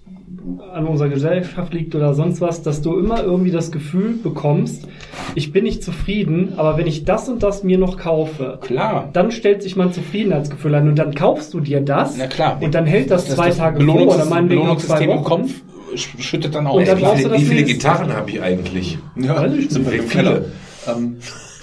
an 0.72 0.86
unserer 0.86 1.08
Gesellschaft 1.08 1.72
liegt 1.72 1.94
oder 1.94 2.12
sonst 2.14 2.40
was, 2.40 2.62
dass 2.62 2.82
du 2.82 2.98
immer 2.98 3.22
irgendwie 3.22 3.50
das 3.50 3.72
Gefühl 3.72 4.14
bekommst, 4.22 4.86
ich 5.34 5.52
bin 5.52 5.64
nicht 5.64 5.82
zufrieden, 5.82 6.54
aber 6.56 6.76
wenn 6.76 6.86
ich 6.86 7.04
das 7.04 7.28
und 7.28 7.42
das 7.42 7.62
mir 7.64 7.78
noch 7.78 7.96
kaufe, 7.96 8.58
Klar. 8.60 9.08
dann 9.12 9.30
stellt 9.30 9.62
sich 9.62 9.74
mein 9.76 9.92
Zufriedenheitsgefühl 9.92 10.74
ein 10.74 10.88
und 10.88 10.98
dann 10.98 11.14
kaufst 11.14 11.54
du 11.54 11.60
dir 11.60 11.80
das 11.80 12.16
Na 12.18 12.26
klar. 12.26 12.58
und 12.60 12.74
dann 12.74 12.84
hält 12.86 13.10
das, 13.10 13.26
zwei 13.28 13.48
das 13.48 13.56
Tage 13.56 13.76
vor 13.76 13.86
Belohnungs 13.86 14.14
oder 14.16 14.24
meinetwegen 14.26 14.66
noch 14.66 14.76
zwei 14.78 14.98
Belohnungssystem 15.06 15.10
im 15.10 15.16
Wochen. 15.16 15.24
Kopf 15.24 15.50
sch- 15.94 16.20
schüttet 16.22 16.54
dann 16.54 16.66
auch. 16.66 16.74
Und 16.74 16.88
dann 16.88 16.98
Wie 16.98 17.04
viele, 17.16 17.28
das 17.30 17.40
wie 17.40 17.44
viele. 17.46 17.62
Gitarren 17.64 18.12
habe 18.12 18.30
ich 18.30 18.42
eigentlich? 18.42 18.98
ja, 19.16 19.36
Weiß 19.36 19.52
ich 19.54 19.58
nicht. 19.70 19.76
im 19.76 19.86
Viele. 19.86 20.02
Keller. 20.04 20.40
Ähm, 20.86 21.16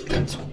mein 0.09 0.17
Handy? 0.17 0.50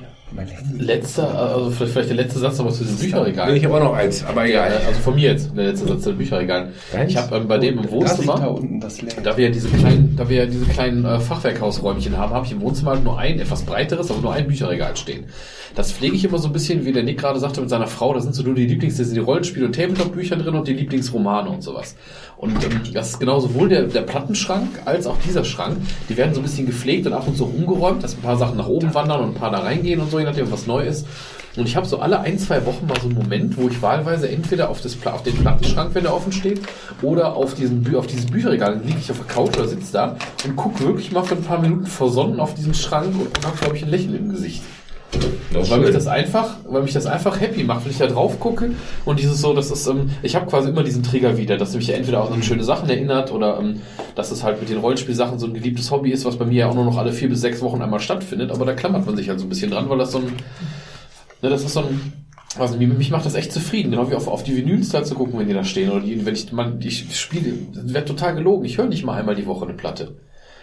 Letzter, 0.78 1.34
also 1.34 1.70
vielleicht 1.70 2.10
der 2.10 2.16
letzte 2.16 2.38
Satz 2.38 2.58
noch 2.58 2.70
zu 2.70 2.84
diesem 2.84 2.98
Bücherregal. 2.98 3.50
Nee, 3.50 3.58
ich 3.58 3.64
habe 3.64 3.74
auch 3.76 3.82
noch 3.82 3.94
eins, 3.94 4.24
aber 4.24 4.46
egal. 4.46 4.70
Also 4.86 5.00
von 5.00 5.14
mir 5.14 5.32
jetzt, 5.32 5.56
der 5.56 5.68
letzte 5.68 5.88
Satz 5.88 6.02
zu 6.02 6.10
den 6.10 6.18
Bücherregalen. 6.18 6.72
Ich 7.06 7.16
habe 7.16 7.36
ähm, 7.36 7.48
bei 7.48 7.58
dem 7.58 7.74
im 7.74 7.80
liegt 7.80 7.92
da 7.92 7.96
Wohnzimmer, 7.96 8.50
unten 8.50 8.80
da 8.80 9.36
wir 9.36 9.46
ja 9.46 9.50
diese 9.50 9.68
kleinen, 9.68 10.16
da 10.16 10.28
wir 10.28 10.36
ja 10.44 10.46
diese 10.46 10.66
kleinen 10.66 11.04
äh, 11.04 11.18
Fachwerkhausräumchen 11.18 12.16
haben, 12.16 12.34
habe 12.34 12.44
ich 12.44 12.52
im 12.52 12.60
Wohnzimmer 12.60 12.96
nur 12.96 13.18
ein 13.18 13.40
etwas 13.40 13.62
breiteres, 13.62 14.10
aber 14.10 14.20
nur 14.20 14.32
ein 14.34 14.46
Bücherregal 14.46 14.96
stehen. 14.96 15.24
Das 15.74 15.92
pflege 15.92 16.16
ich 16.16 16.24
immer 16.24 16.38
so 16.38 16.48
ein 16.48 16.52
bisschen, 16.52 16.84
wie 16.84 16.92
der 16.92 17.04
Nick 17.04 17.18
gerade 17.18 17.40
sagte 17.40 17.60
mit 17.60 17.70
seiner 17.70 17.86
Frau, 17.86 18.12
da 18.12 18.20
sind 18.20 18.34
so 18.34 18.42
nur 18.42 18.54
die 18.54 18.66
Lieblings, 18.66 18.96
da 18.96 19.04
sind 19.04 19.14
die 19.14 19.20
Rollenspiele 19.20 19.66
und 19.66 19.74
Tabletop-Bücher 19.74 20.36
drin 20.36 20.54
und 20.54 20.68
die 20.68 20.74
Lieblingsromane 20.74 21.48
und 21.48 21.62
sowas. 21.62 21.96
Und 22.38 22.64
ähm, 22.64 22.80
das 22.94 23.10
ist 23.10 23.20
genau 23.20 23.40
sowohl 23.40 23.68
der, 23.68 23.82
der 23.82 24.02
Plattenschrank 24.02 24.68
als 24.84 25.06
auch 25.06 25.16
dieser 25.26 25.44
Schrank. 25.44 25.76
Die 26.08 26.16
werden 26.16 26.34
so 26.34 26.40
ein 26.40 26.44
bisschen 26.44 26.66
gepflegt 26.66 27.06
und 27.06 27.12
ab 27.12 27.26
und 27.26 27.36
zu 27.36 27.44
umgeräumt, 27.44 28.02
dass 28.04 28.14
ein 28.14 28.22
paar 28.22 28.36
Sachen 28.36 28.56
nach 28.56 28.68
oben 28.68 28.94
wandern 28.94 29.20
und 29.22 29.30
ein 29.30 29.34
paar 29.34 29.50
da 29.50 29.58
reingehen 29.58 30.00
und 30.00 30.10
so, 30.10 30.20
je 30.20 30.24
nachdem, 30.24 30.50
was 30.50 30.66
neu 30.66 30.84
ist. 30.84 31.04
Und 31.56 31.66
ich 31.66 31.74
habe 31.74 31.86
so 31.86 31.98
alle 31.98 32.20
ein, 32.20 32.38
zwei 32.38 32.64
Wochen 32.64 32.86
mal 32.86 32.96
so 33.00 33.08
einen 33.08 33.16
Moment, 33.16 33.56
wo 33.56 33.68
ich 33.68 33.82
wahlweise 33.82 34.28
entweder 34.28 34.68
auf, 34.68 34.80
das, 34.80 34.96
auf 35.04 35.24
den 35.24 35.36
Plattenschrank, 35.38 35.92
wenn 35.94 36.04
der 36.04 36.14
offen 36.14 36.30
steht, 36.30 36.60
oder 37.02 37.34
auf, 37.34 37.54
diesen 37.54 37.96
auf 37.96 38.06
dieses 38.06 38.26
Bücherregal, 38.26 38.74
dann 38.74 38.86
liege 38.86 38.98
ich 39.00 39.10
auf 39.10 39.18
der 39.18 39.26
Couch 39.26 39.56
oder 39.56 39.66
sitze 39.66 39.92
da 39.92 40.16
und 40.44 40.54
gucke 40.54 40.84
wirklich 40.84 41.10
mal 41.10 41.24
für 41.24 41.34
ein 41.34 41.42
paar 41.42 41.60
Minuten 41.60 41.86
versonnen 41.86 42.38
auf 42.38 42.54
diesen 42.54 42.74
Schrank 42.74 43.12
und 43.18 43.44
habe, 43.44 43.56
glaube 43.58 43.76
ich, 43.76 43.82
ein 43.82 43.90
Lächeln 43.90 44.14
im 44.14 44.28
Gesicht. 44.28 44.62
Das 45.52 45.70
Weil 45.70 45.80
mich 45.80 45.90
das 45.92 46.06
einfach, 46.06 46.56
weil 46.68 46.82
mich 46.82 46.92
das 46.92 47.06
einfach 47.06 47.40
happy 47.40 47.64
macht, 47.64 47.84
wenn 47.84 47.92
ich 47.92 47.98
da 47.98 48.06
drauf 48.06 48.38
gucke 48.38 48.72
und 49.06 49.18
dieses 49.18 49.40
so, 49.40 49.54
das 49.54 49.70
ist, 49.70 49.86
ähm, 49.86 50.10
ich 50.22 50.36
habe 50.36 50.46
quasi 50.46 50.68
immer 50.68 50.82
diesen 50.82 51.02
Trigger 51.02 51.38
wieder, 51.38 51.56
dass 51.56 51.74
mich 51.74 51.88
entweder 51.88 52.22
auch 52.22 52.30
an 52.30 52.42
schöne 52.42 52.62
Sachen 52.62 52.88
erinnert 52.90 53.32
oder 53.32 53.58
ähm, 53.58 53.80
dass 54.14 54.30
es 54.30 54.44
halt 54.44 54.60
mit 54.60 54.68
den 54.68 54.78
Rollenspielsachen 54.78 55.38
so 55.38 55.46
ein 55.46 55.54
geliebtes 55.54 55.90
Hobby 55.90 56.10
ist, 56.10 56.26
was 56.26 56.36
bei 56.36 56.44
mir 56.44 56.58
ja 56.58 56.68
auch 56.68 56.74
nur 56.74 56.84
noch 56.84 56.98
alle 56.98 57.12
vier 57.12 57.30
bis 57.30 57.40
sechs 57.40 57.62
Wochen 57.62 57.80
einmal 57.80 58.00
stattfindet, 58.00 58.50
aber 58.50 58.66
da 58.66 58.74
klammert 58.74 59.06
man 59.06 59.16
sich 59.16 59.30
halt 59.30 59.40
so 59.40 59.46
ein 59.46 59.48
bisschen 59.48 59.70
dran, 59.70 59.88
weil 59.88 59.96
das 59.96 60.12
so 60.12 60.18
ein, 60.18 60.26
ne, 61.40 61.48
das 61.48 61.64
ist 61.64 61.72
so 61.72 61.80
ein, 61.80 62.12
also 62.58 62.76
mich, 62.76 62.88
mich 62.88 63.10
macht 63.10 63.24
das 63.24 63.34
echt 63.34 63.52
zufrieden, 63.52 63.90
genau 63.90 64.10
wie 64.10 64.14
auf, 64.14 64.28
auf 64.28 64.42
die 64.42 64.54
Vinyls 64.54 64.90
da 64.90 65.02
zu 65.02 65.14
gucken, 65.14 65.38
wenn 65.38 65.48
die 65.48 65.54
da 65.54 65.64
stehen 65.64 65.90
oder 65.90 66.00
die, 66.00 66.26
wenn 66.26 66.34
ich, 66.34 66.52
man, 66.52 66.78
ich 66.82 67.18
spiele, 67.18 67.54
wird 67.72 68.06
total 68.06 68.34
gelogen, 68.34 68.66
ich 68.66 68.76
höre 68.76 68.86
nicht 68.86 69.04
mal 69.04 69.18
einmal 69.18 69.34
die 69.34 69.46
Woche 69.46 69.64
eine 69.64 69.74
Platte. 69.74 70.16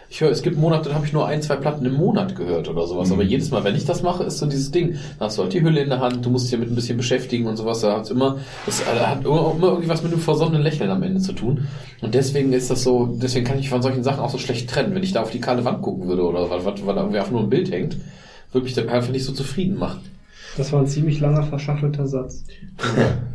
Ich 0.10 0.22
höre, 0.22 0.30
es 0.30 0.42
gibt 0.42 0.58
Monate, 0.58 0.90
da 0.90 0.96
habe 0.96 1.06
ich 1.06 1.14
nur 1.14 1.26
ein, 1.26 1.42
zwei 1.42 1.56
Platten 1.56 1.86
im 1.86 1.94
Monat 1.94 2.36
gehört 2.36 2.70
oder 2.70 2.86
sowas. 2.88 3.12
Aber 3.12 3.24
jedes 3.24 3.52
Mal, 3.52 3.64
wenn 3.64 3.76
ich 3.76 3.86
das 3.86 4.04
mache, 4.04 4.24
ist 4.24 4.38
so 4.38 4.46
dieses 4.46 4.72
Ding. 4.72 4.98
Da 5.20 5.26
hast 5.26 5.38
du 5.38 5.44
halt 5.44 5.54
die 5.54 5.62
Hülle 5.62 5.82
in 5.82 5.90
der 5.90 6.00
Hand, 6.00 6.26
du 6.26 6.30
musst 6.30 6.46
dich 6.46 6.52
damit 6.52 6.70
ein 6.70 6.76
bisschen 6.76 6.98
beschäftigen 6.98 7.48
und 7.48 7.58
sowas. 7.58 7.82
Da 7.82 7.98
hat's 7.98 8.12
immer, 8.12 8.38
das 8.66 8.82
äh, 8.82 8.86
hat 8.86 9.26
immer, 9.26 9.54
immer 9.56 9.68
irgendwie 9.68 9.90
was 9.90 10.04
mit 10.04 10.12
einem 10.12 10.22
versonnenen 10.22 10.62
Lächeln 10.62 10.90
am 10.92 11.04
Ende 11.04 11.22
zu 11.22 11.34
tun. 11.34 11.68
Und 12.02 12.14
deswegen 12.14 12.54
ist 12.54 12.70
das 12.70 12.84
so, 12.84 13.18
deswegen 13.22 13.46
kann 13.46 13.60
ich 13.60 13.70
von 13.70 13.82
solchen 13.82 14.04
Sachen 14.04 14.20
auch 14.20 14.30
so 14.30 14.38
schlecht 14.38 14.70
trennen. 14.70 14.94
Wenn 14.94 15.04
ich 15.04 15.14
da 15.14 15.22
auf 15.22 15.32
die 15.32 15.42
kahle 15.42 15.66
Wand 15.66 15.82
gucken 15.82 16.08
würde 16.08 16.24
oder 16.24 16.50
was, 16.50 16.66
was, 16.66 16.86
weil 16.86 16.96
da 16.96 17.02
irgendwie 17.02 17.20
einfach 17.20 17.32
nur 17.32 17.42
ein 17.42 17.50
Bild 17.50 17.72
hängt, 17.72 17.98
würde 18.52 18.66
mich 18.66 18.74
dann 18.74 18.90
einfach 18.90 19.12
nicht 19.12 19.26
so 19.26 19.34
zufrieden 19.34 19.78
machen. 19.78 20.02
Das 20.58 20.72
war 20.72 20.80
ein 20.80 20.88
ziemlich 20.88 21.20
langer, 21.20 21.44
verschachtelter 21.44 22.08
Satz. 22.08 22.44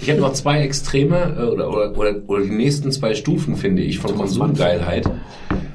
Ich 0.00 0.08
habe 0.10 0.20
noch 0.20 0.32
zwei 0.32 0.62
Extreme 0.62 1.36
äh, 1.38 1.42
oder, 1.42 1.68
oder, 1.68 1.98
oder, 1.98 2.14
oder 2.26 2.42
die 2.42 2.50
nächsten 2.50 2.90
zwei 2.90 3.14
Stufen, 3.14 3.56
finde 3.56 3.82
ich, 3.82 3.98
von 3.98 4.16
Konsumgeilheit. 4.16 5.04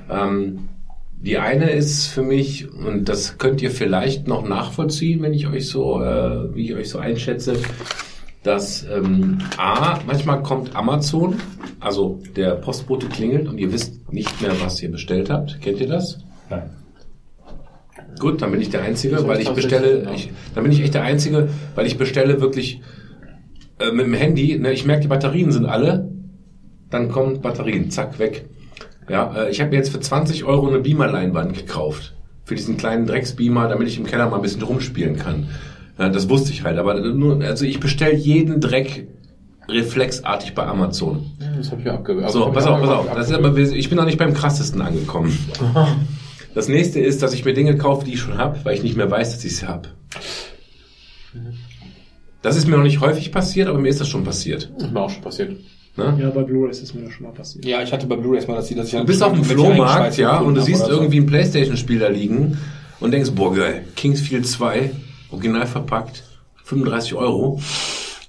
Ähm, 0.10 0.70
die 1.24 1.38
eine 1.38 1.72
ist 1.72 2.08
für 2.08 2.22
mich, 2.22 2.70
und 2.70 3.08
das 3.08 3.38
könnt 3.38 3.62
ihr 3.62 3.72
vielleicht 3.72 4.28
noch 4.28 4.48
nachvollziehen, 4.48 5.22
wenn 5.22 5.34
ich 5.34 5.48
euch 5.48 5.68
so, 5.68 6.02
äh, 6.02 6.54
wie 6.54 6.66
ich 6.66 6.76
euch 6.76 6.90
so 6.90 7.00
einschätze, 7.00 7.56
dass 8.44 8.86
ähm, 8.86 9.40
A, 9.58 10.00
manchmal 10.06 10.44
kommt 10.44 10.76
Amazon, 10.76 11.36
also 11.80 12.22
der 12.36 12.56
Postbote 12.56 13.08
klingelt 13.08 13.48
und 13.48 13.58
ihr 13.58 13.72
wisst 13.72 14.12
nicht 14.12 14.42
mehr, 14.42 14.52
was 14.62 14.82
ihr 14.82 14.92
bestellt 14.92 15.30
habt. 15.30 15.62
Kennt 15.62 15.80
ihr 15.80 15.88
das? 15.88 16.20
Nein. 16.50 16.70
Gut, 18.20 18.42
dann 18.42 18.52
bin 18.52 18.62
ich 18.62 18.70
der 18.70 18.82
Einzige, 18.82 19.18
So 19.18 19.28
weil 19.28 19.40
ich 19.40 19.50
bestelle, 19.50 20.10
ich, 20.14 20.32
dann 20.54 20.64
bin 20.64 20.74
ich 20.74 20.82
echt 20.82 20.94
der 20.94 21.04
Einzige, 21.04 21.50
weil 21.76 21.86
ich 21.86 21.98
bestelle 21.98 22.42
wirklich 22.42 22.82
äh, 23.80 23.92
mit 23.92 24.06
dem 24.06 24.14
Handy, 24.14 24.60
ne, 24.60 24.72
ich 24.74 24.86
merke, 24.86 25.04
die 25.04 25.08
Batterien 25.08 25.52
sind 25.52 25.66
alle, 25.66 26.12
dann 26.90 27.10
kommen 27.10 27.42
Batterien, 27.42 27.90
zack, 27.90 28.20
weg. 28.20 28.46
Ja, 29.10 29.34
äh, 29.36 29.52
ich 29.52 29.60
habe 29.60 29.72
mir 29.72 29.78
jetzt 29.78 29.90
für 29.92 30.00
20 30.00 30.44
Euro 30.44 30.68
eine 30.68 30.80
Beamer-Leinwand 30.80 31.56
gekauft. 31.56 32.14
Für 32.46 32.56
diesen 32.56 32.78
kleinen 32.78 33.06
Drecksbeamer, 33.06 33.68
damit 33.70 33.88
ich 33.88 33.98
im 33.98 34.06
Keller 34.06 34.30
mal 34.30 34.38
ein 34.38 34.42
bisschen 34.42 34.62
rumspielen 34.64 35.18
kann. 35.18 35.48
Ja, 35.98 36.10
das 36.10 36.28
wusste 36.30 36.52
ich 36.52 36.64
halt, 36.64 36.78
aber 36.78 37.00
nur, 37.00 37.42
also 37.42 37.66
ich 37.66 37.80
bestelle 37.80 38.16
jeden 38.16 38.60
Dreck 38.60 39.08
reflexartig 39.70 40.54
bei 40.54 40.66
Amazon. 40.66 41.32
Das 41.58 41.72
habe 41.72 41.82
ich 41.82 41.86
mir 41.86 41.94
abgewehrt. 41.94 42.32
So, 42.32 42.52
pass 42.52 42.66
auf, 42.66 42.82
pass 42.82 42.90
auf. 42.90 43.08
Das 43.14 43.30
ist 43.30 43.36
aber, 43.36 43.56
ich 43.58 43.90
bin 43.90 43.98
noch 43.98 44.06
nicht 44.06 44.18
beim 44.18 44.34
krassesten 44.34 44.82
angekommen. 44.82 45.38
Das 46.56 46.68
nächste 46.68 47.00
ist, 47.00 47.24
dass 47.24 47.34
ich 47.34 47.46
mir 47.46 47.54
Dinge 47.54 47.78
kaufe, 47.78 48.06
die 48.06 48.14
ich 48.14 48.20
schon 48.20 48.38
habe, 48.38 48.60
weil 48.64 48.76
ich 48.76 48.84
nicht 48.84 48.96
mehr 48.96 49.10
weiß, 49.10 49.32
dass 49.32 49.44
ich 49.44 49.58
sie 49.58 49.68
habe. 49.68 49.90
Das 52.44 52.56
ist 52.56 52.68
mir 52.68 52.78
noch 52.78 52.84
nicht 52.84 53.00
häufig 53.02 53.32
passiert, 53.32 53.68
aber 53.68 53.80
mir 53.80 53.88
ist 53.88 54.00
das 54.00 54.08
schon 54.08 54.24
passiert. 54.24 54.70
ist 54.78 54.92
mir 54.92 55.02
auch 55.02 55.10
schon 55.10 55.24
passiert. 55.24 55.56
Ne? 55.96 56.18
Ja, 56.20 56.30
bei 56.32 56.42
Blu-rays 56.42 56.80
ist 56.80 56.96
mir 56.96 57.02
das 57.04 57.14
schon 57.14 57.28
mal 57.28 57.34
passiert. 57.34 57.66
Ja, 57.66 57.84
ich 57.84 57.94
hatte 57.94 58.08
bei 58.08 58.16
Blu-rays 58.16 58.48
mal, 58.48 58.56
dass 58.56 58.68
sie, 58.68 58.76
dass 58.76 58.88
ich 58.88 58.94
Du 58.94 59.06
bist 59.06 59.22
auf 59.22 59.34
dem 59.34 59.44
Flohmarkt, 59.44 60.18
ja, 60.18 60.40
und 60.40 60.56
du 60.56 60.62
siehst 60.62 60.86
so. 60.86 60.92
irgendwie 60.92 61.18
ein 61.18 61.28
Playstation-Spiel 61.28 62.00
da 62.00 62.08
liegen 62.08 62.58
und 63.00 63.12
denkst, 63.12 63.32
boah, 63.32 63.54
geil, 63.54 63.86
Kingsfield 63.96 64.48
2, 64.48 64.92
original 65.32 65.68
verpackt, 65.68 66.24
35 66.64 67.14
Euro. 67.14 67.60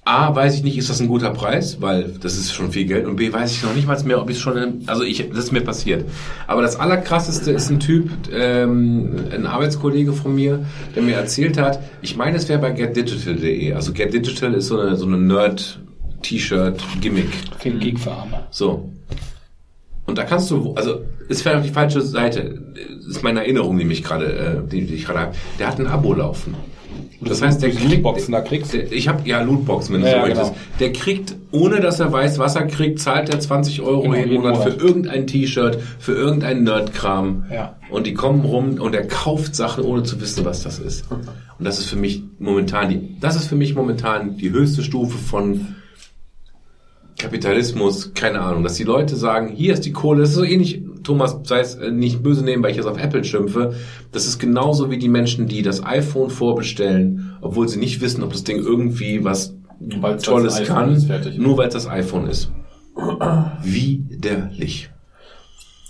A, 0.07 0.35
weiß 0.35 0.53
ich 0.53 0.63
nicht, 0.63 0.77
ist 0.77 0.91
das 0.91 1.01
ein 1.01 1.07
guter 1.07 1.31
Preis, 1.31 1.81
weil 1.81 2.13
das 2.21 2.37
ist 2.37 2.53
schon 2.53 2.71
viel 2.71 2.85
Geld. 2.85 3.07
Und 3.07 3.15
B, 3.15 3.33
weiß 3.33 3.51
ich 3.51 3.63
noch 3.63 3.73
nicht 3.73 3.87
mal 3.87 3.99
mehr, 4.03 4.21
ob 4.21 4.29
ich 4.29 4.37
schon, 4.37 4.83
also 4.85 5.01
ich, 5.03 5.27
das 5.29 5.45
ist 5.45 5.51
mir 5.51 5.61
passiert. 5.61 6.05
Aber 6.45 6.61
das 6.61 6.79
Allerkrasseste 6.79 7.49
ist 7.51 7.71
ein 7.71 7.79
Typ, 7.79 8.11
ähm, 8.31 9.15
ein 9.33 9.47
Arbeitskollege 9.47 10.13
von 10.13 10.35
mir, 10.35 10.63
der 10.95 11.01
mir 11.01 11.15
erzählt 11.15 11.57
hat, 11.57 11.79
ich 12.03 12.15
meine, 12.15 12.37
es 12.37 12.47
wäre 12.47 12.59
bei 12.59 12.69
getdigital.de. 12.69 13.73
Also 13.73 13.93
getdigital 13.93 14.53
ist 14.53 14.67
so 14.67 14.79
eine, 14.79 14.95
so 14.95 15.07
eine 15.07 15.17
Nerd-T-Shirt-Gimmick. 16.25 17.29
Für 17.59 17.69
den 17.69 17.97
Arme. 18.07 18.47
So. 18.51 18.89
Und 20.05 20.17
da 20.17 20.23
kannst 20.23 20.51
du, 20.51 20.73
also 20.75 21.01
ist 21.29 21.41
vielleicht 21.41 21.65
die 21.65 21.69
falsche 21.69 22.01
Seite, 22.01 22.61
ist 23.07 23.23
meine 23.23 23.39
Erinnerung, 23.41 23.77
die 23.77 23.85
mich 23.85 24.03
gerade, 24.03 24.61
äh, 24.65 24.69
die, 24.69 24.85
die 24.85 24.95
ich 24.95 25.05
gerade 25.05 25.19
habe. 25.19 25.35
Der 25.59 25.67
hat 25.67 25.79
ein 25.79 25.87
Abo 25.87 26.13
laufen. 26.13 26.53
Das 27.21 27.41
heißt, 27.41 27.61
der 27.61 27.69
du 27.69 27.77
kriegt, 27.77 27.91
Lootboxen 27.91 28.31
da 28.31 28.41
kriegst? 28.41 28.73
Der, 28.73 28.91
ich 28.91 29.07
habe 29.07 29.27
ja 29.27 29.41
Lootboxen, 29.41 29.95
wenn 29.95 30.01
du 30.01 30.07
Ja, 30.07 30.13
so 30.21 30.27
möchtest. 30.27 30.53
genau. 30.53 30.57
Der 30.79 30.93
kriegt, 30.93 31.35
ohne 31.51 31.79
dass 31.79 31.99
er 31.99 32.11
weiß, 32.11 32.37
was 32.37 32.55
er 32.55 32.67
kriegt, 32.67 32.99
zahlt 32.99 33.29
er 33.29 33.39
20 33.39 33.81
Euro 33.81 34.01
Genau, 34.03 34.15
jeden 34.15 34.33
Monat 34.35 34.57
für 34.63 34.69
irgendein 34.69 35.25
T-Shirt, 35.25 35.79
für 35.97 36.13
irgendein 36.13 36.63
Nerdkram. 36.63 37.45
Ja. 37.51 37.77
Und 37.89 38.05
die 38.05 38.13
kommen 38.13 38.41
rum 38.45 38.75
und 38.79 38.93
er 38.93 39.07
kauft 39.07 39.55
Sachen, 39.55 39.83
ohne 39.83 40.03
zu 40.03 40.21
wissen, 40.21 40.45
was 40.45 40.61
das 40.61 40.77
ist. 40.77 41.05
Und 41.09 41.65
das 41.65 41.79
ist 41.79 41.85
für 41.85 41.95
mich 41.95 42.21
momentan 42.37 42.89
die, 42.89 43.19
das 43.19 43.35
ist 43.35 43.47
für 43.47 43.55
mich 43.55 43.73
momentan 43.73 44.37
die 44.37 44.51
höchste 44.51 44.83
Stufe 44.83 45.17
von 45.17 45.75
Kapitalismus, 47.17 48.13
keine 48.13 48.41
Ahnung, 48.41 48.63
dass 48.63 48.75
die 48.75 48.83
Leute 48.83 49.15
sagen, 49.15 49.47
hier 49.47 49.73
ist 49.73 49.85
die 49.85 49.93
Kohle, 49.93 50.21
das 50.21 50.29
ist 50.29 50.35
so 50.35 50.43
ähnlich, 50.43 50.81
Thomas, 51.03 51.37
sei 51.43 51.59
es 51.59 51.75
äh, 51.75 51.91
nicht 51.91 52.21
böse 52.23 52.43
nehmen, 52.43 52.61
weil 52.61 52.71
ich 52.71 52.77
jetzt 52.77 52.87
auf 52.87 53.01
Apple 53.01 53.23
schimpfe, 53.23 53.73
das 54.11 54.27
ist 54.27 54.37
genauso 54.37 54.91
wie 54.91 54.97
die 54.97 55.07
Menschen, 55.07 55.47
die 55.47 55.61
das 55.61 55.85
iPhone 55.85 56.29
vorbestellen, 56.29 57.37
obwohl 57.41 57.69
sie 57.69 57.79
nicht 57.79 58.01
wissen, 58.01 58.23
ob 58.23 58.31
das 58.33 58.43
Ding 58.43 58.57
irgendwie 58.57 59.23
was 59.23 59.55
Weil's 59.79 60.23
Tolles 60.23 60.63
kann, 60.63 61.01
nur 61.37 61.57
weil 61.57 61.67
es 61.67 61.73
das 61.73 61.87
iPhone 61.87 62.27
ist. 62.27 62.51
Widerlich. 63.63 64.89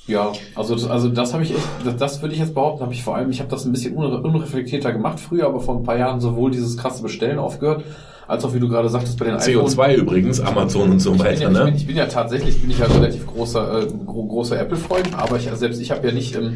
Ja, 0.07 0.33
also 0.53 0.75
das, 0.75 0.85
also 0.85 1.09
das 1.09 1.33
habe 1.33 1.43
ich 1.43 1.51
echt, 1.51 1.67
das, 1.83 1.97
das 1.97 2.21
würde 2.21 2.33
ich 2.35 2.39
jetzt 2.39 2.53
behaupten, 2.53 2.83
habe 2.83 2.93
ich 2.93 3.03
vor 3.03 3.15
allem, 3.15 3.31
ich 3.31 3.39
habe 3.39 3.49
das 3.49 3.65
ein 3.65 3.71
bisschen 3.71 3.95
unre 3.95 4.21
unreflektierter 4.21 4.91
gemacht 4.91 5.19
früher, 5.19 5.47
aber 5.47 5.59
vor 5.59 5.75
ein 5.75 5.83
paar 5.83 5.97
Jahren 5.97 6.21
sowohl 6.21 6.51
dieses 6.51 6.77
krasse 6.77 7.01
Bestellen 7.01 7.39
aufgehört, 7.39 7.83
als 8.27 8.43
auch 8.43 8.53
wie 8.53 8.59
du 8.59 8.67
gerade 8.67 8.89
sagtest 8.89 9.19
bei 9.19 9.25
den 9.25 9.37
CO2 9.37 9.95
übrigens, 9.95 10.39
Amazon 10.41 10.91
und 10.91 10.99
so 10.99 11.13
Ich 11.13 11.19
weiter, 11.19 11.41
ja, 11.41 11.49
ich, 11.49 11.53
bin, 11.53 11.63
ne? 11.65 11.73
ich 11.75 11.87
bin 11.87 11.95
ja 11.95 12.05
tatsächlich 12.07 12.61
bin 12.61 12.71
ich 12.71 12.79
ja 12.79 12.85
relativ 12.85 13.27
großer 13.27 13.83
äh, 13.83 13.87
gro 14.05 14.25
großer 14.25 14.59
Apple-Freund, 14.59 15.17
aber 15.17 15.37
ich, 15.37 15.49
selbst 15.53 15.81
ich 15.81 15.91
habe 15.91 16.07
ja 16.07 16.13
nicht 16.13 16.35
ähm, 16.35 16.55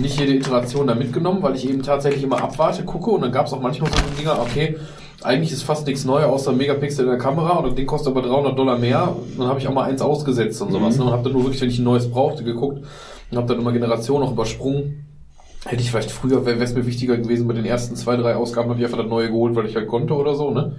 nicht 0.00 0.18
jede 0.18 0.34
Iteration 0.34 0.86
da 0.86 0.94
mitgenommen, 0.94 1.42
weil 1.42 1.56
ich 1.56 1.68
eben 1.68 1.82
tatsächlich 1.82 2.22
immer 2.22 2.42
abwarte, 2.42 2.84
gucke 2.84 3.10
und 3.10 3.22
dann 3.22 3.32
gab 3.32 3.46
es 3.46 3.52
auch 3.52 3.60
manchmal 3.60 3.90
so 3.90 3.98
Dinger, 4.16 4.38
okay, 4.40 4.76
eigentlich 5.22 5.52
ist 5.52 5.62
fast 5.62 5.86
nichts 5.86 6.04
neu 6.04 6.22
außer 6.24 6.52
Megapixel 6.52 7.04
in 7.04 7.10
der 7.10 7.18
Kamera 7.18 7.58
und 7.58 7.76
Ding 7.76 7.86
kostet 7.86 8.12
aber 8.16 8.22
300 8.22 8.56
Dollar 8.56 8.78
mehr. 8.78 9.16
Dann 9.36 9.48
habe 9.48 9.58
ich 9.58 9.66
auch 9.66 9.72
mal 9.72 9.84
eins 9.84 10.00
ausgesetzt 10.00 10.62
und 10.62 10.70
sowas. 10.70 10.94
Mhm. 10.94 11.00
Ne? 11.00 11.06
Und 11.06 11.12
habe 11.12 11.24
dann 11.24 11.32
nur 11.32 11.42
wirklich, 11.42 11.60
wenn 11.60 11.70
ich 11.70 11.78
ein 11.78 11.84
neues 11.84 12.08
brauchte, 12.08 12.44
geguckt 12.44 12.84
und 13.30 13.36
habe 13.36 13.48
dann 13.48 13.58
immer 13.58 13.72
Generation 13.72 14.20
noch 14.20 14.30
übersprungen. 14.30 15.04
Hätte 15.64 15.82
ich 15.82 15.90
vielleicht 15.90 16.12
früher, 16.12 16.46
wäre 16.46 16.62
es 16.62 16.72
mir 16.72 16.86
wichtiger 16.86 17.16
gewesen, 17.16 17.48
bei 17.48 17.54
den 17.54 17.64
ersten 17.64 17.96
zwei, 17.96 18.16
drei 18.16 18.36
Ausgaben 18.36 18.70
habe 18.70 18.78
ich 18.78 18.84
einfach 18.84 18.98
das 18.98 19.08
neue 19.08 19.26
geholt, 19.26 19.56
weil 19.56 19.66
ich 19.66 19.74
halt 19.74 19.88
konnte 19.88 20.14
oder 20.14 20.36
so, 20.36 20.52
ne? 20.52 20.76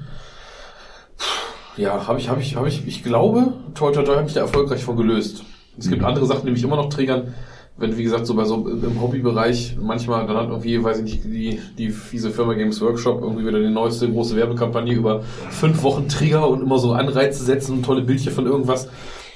Ja, 1.77 2.07
habe 2.07 2.19
ich, 2.19 2.30
habe 2.30 2.41
ich, 2.41 2.56
habe 2.56 2.67
ich, 2.67 2.85
ich 2.88 3.03
glaube, 3.03 3.53
toi, 3.73 3.91
toi, 3.91 4.03
toi, 4.03 4.15
habe 4.17 4.27
ich 4.27 4.33
da 4.33 4.41
erfolgreich 4.41 4.83
von 4.83 4.98
gelöst. 4.98 5.43
Es 5.77 5.89
gibt 5.89 6.03
andere 6.03 6.25
Sachen, 6.25 6.45
die 6.45 6.51
mich 6.51 6.64
immer 6.64 6.75
noch 6.75 6.89
triggern. 6.89 7.33
Wenn, 7.77 7.95
wie 7.95 8.03
gesagt, 8.03 8.25
so 8.25 8.35
bei 8.35 8.43
so 8.43 8.67
im 8.67 9.01
Hobbybereich 9.01 9.77
manchmal, 9.81 10.27
dann 10.27 10.35
hat 10.35 10.49
irgendwie, 10.49 10.83
weiß 10.83 10.98
ich 10.98 11.03
nicht, 11.03 11.23
die, 11.23 11.59
die 11.77 11.89
fiese 11.91 12.30
Firma 12.31 12.53
Games 12.53 12.81
Workshop 12.81 13.22
irgendwie 13.22 13.45
wieder 13.45 13.59
die 13.59 13.69
neueste 13.69 14.09
große 14.11 14.35
Werbekampagne 14.35 14.93
über 14.93 15.22
fünf 15.49 15.81
Wochen 15.83 16.09
Trigger 16.09 16.49
und 16.49 16.61
immer 16.61 16.77
so 16.77 16.91
Anreize 16.91 17.41
setzen 17.41 17.77
und 17.77 17.85
tolle 17.85 18.01
Bildchen 18.01 18.33
von 18.33 18.45
irgendwas. 18.45 18.89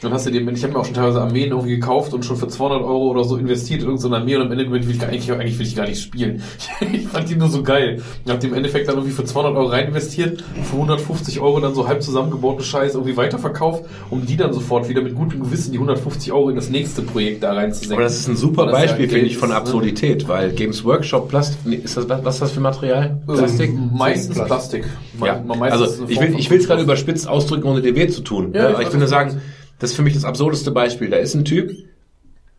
Dann 0.04 0.12
hast 0.12 0.26
du 0.26 0.32
den, 0.32 0.48
ich 0.54 0.64
habe 0.64 0.74
mir 0.74 0.80
auch 0.80 0.86
schon 0.86 0.96
teilweise 0.96 1.22
Armeen 1.22 1.52
irgendwie 1.52 1.76
gekauft 1.76 2.14
und 2.14 2.26
schon 2.26 2.36
für 2.36 2.50
200 2.50 2.82
Euro 2.82 3.10
oder 3.10 3.24
so 3.24 3.38
investiert 3.38 3.82
in 3.82 3.88
irgendeine 3.88 4.18
Armee 4.18 4.36
und 4.36 4.42
am 4.42 4.52
Ende 4.52 4.70
will 4.70 4.90
ich 4.90 5.00
gar, 5.00 5.08
eigentlich, 5.10 5.32
eigentlich 5.32 5.58
will 5.58 5.66
ich 5.66 5.76
gar 5.76 5.88
nicht 5.88 6.02
spielen. 6.02 6.44
Ich 6.94 7.08
fand 7.08 7.30
die 7.30 7.36
nur 7.36 7.50
so 7.50 7.64
geil. 7.64 8.02
Ich 8.26 8.30
habe 8.30 8.40
die 8.40 8.48
im 8.48 8.54
Endeffekt 8.54 8.88
dann 8.88 8.96
irgendwie 8.96 9.14
für 9.14 9.24
200 9.24 9.56
Euro 9.56 9.68
rein 9.68 9.88
investiert, 9.88 10.44
für 10.64 10.76
150 10.76 11.40
Euro 11.40 11.60
dann 11.60 11.74
so 11.74 11.88
halb 11.88 12.04
zusammengebauten 12.04 12.64
Scheiß 12.64 12.96
irgendwie 12.96 13.16
weiterverkauft, 13.16 13.86
um 14.10 14.26
die 14.26 14.36
dann 14.36 14.52
sofort 14.52 14.90
wieder 14.90 15.02
mit 15.02 15.16
gutem 15.16 15.42
Gewissen 15.42 15.72
die 15.72 15.78
150 15.78 16.32
Euro 16.34 16.50
in 16.50 16.56
das 16.56 16.70
nächste 16.70 17.02
Projekt 17.02 17.44
da 17.44 17.54
reinzusenken. 17.54 17.96
Aber 17.96 18.04
das 18.04 18.18
ist 18.20 18.28
ein 18.28 18.36
super 18.36 18.66
das 18.66 18.74
Beispiel, 18.74 19.08
finde 19.08 19.26
ich, 19.28 19.38
von 19.38 19.50
ne? 19.50 19.56
Absurdität, 19.56 20.28
weil 20.28 20.52
Games 20.52 20.84
Workshop 20.84 21.30
Plastik, 21.30 21.60
nee, 21.66 21.76
ist 21.76 21.96
das, 21.96 22.10
was 22.10 22.36
ist 22.36 22.42
das 22.42 22.52
für 22.52 22.60
Material? 22.60 23.18
Plastik? 23.26 23.70
Ähm, 23.70 23.92
meistens 23.94 24.44
Plastik. 24.44 24.86
Ja, 25.24 25.42
Man- 25.46 25.60
meistens 25.60 25.82
also 25.82 26.06
ich 26.08 26.20
will 26.20 26.32
von 26.32 26.40
ich 26.40 26.50
will 26.50 26.60
es 26.60 26.68
gerade 26.68 26.82
überspitzt 26.82 27.28
ausdrücken, 27.28 27.68
ohne 27.68 27.82
dir 27.82 27.96
weh 27.96 28.08
zu 28.08 28.22
tun. 28.22 28.52
Ja, 28.54 28.72
Ja, 28.72 28.80
ich 28.82 28.88
ich 28.88 28.94
du 28.94 29.08
sagen, 29.08 29.42
das 29.84 29.92
ist 29.92 29.98
für 29.98 30.02
mich 30.02 30.14
das 30.14 30.24
absurdeste 30.24 30.72
Beispiel. 30.72 31.10
Da 31.10 31.18
ist 31.18 31.34
ein 31.34 31.44
Typ, 31.44 31.76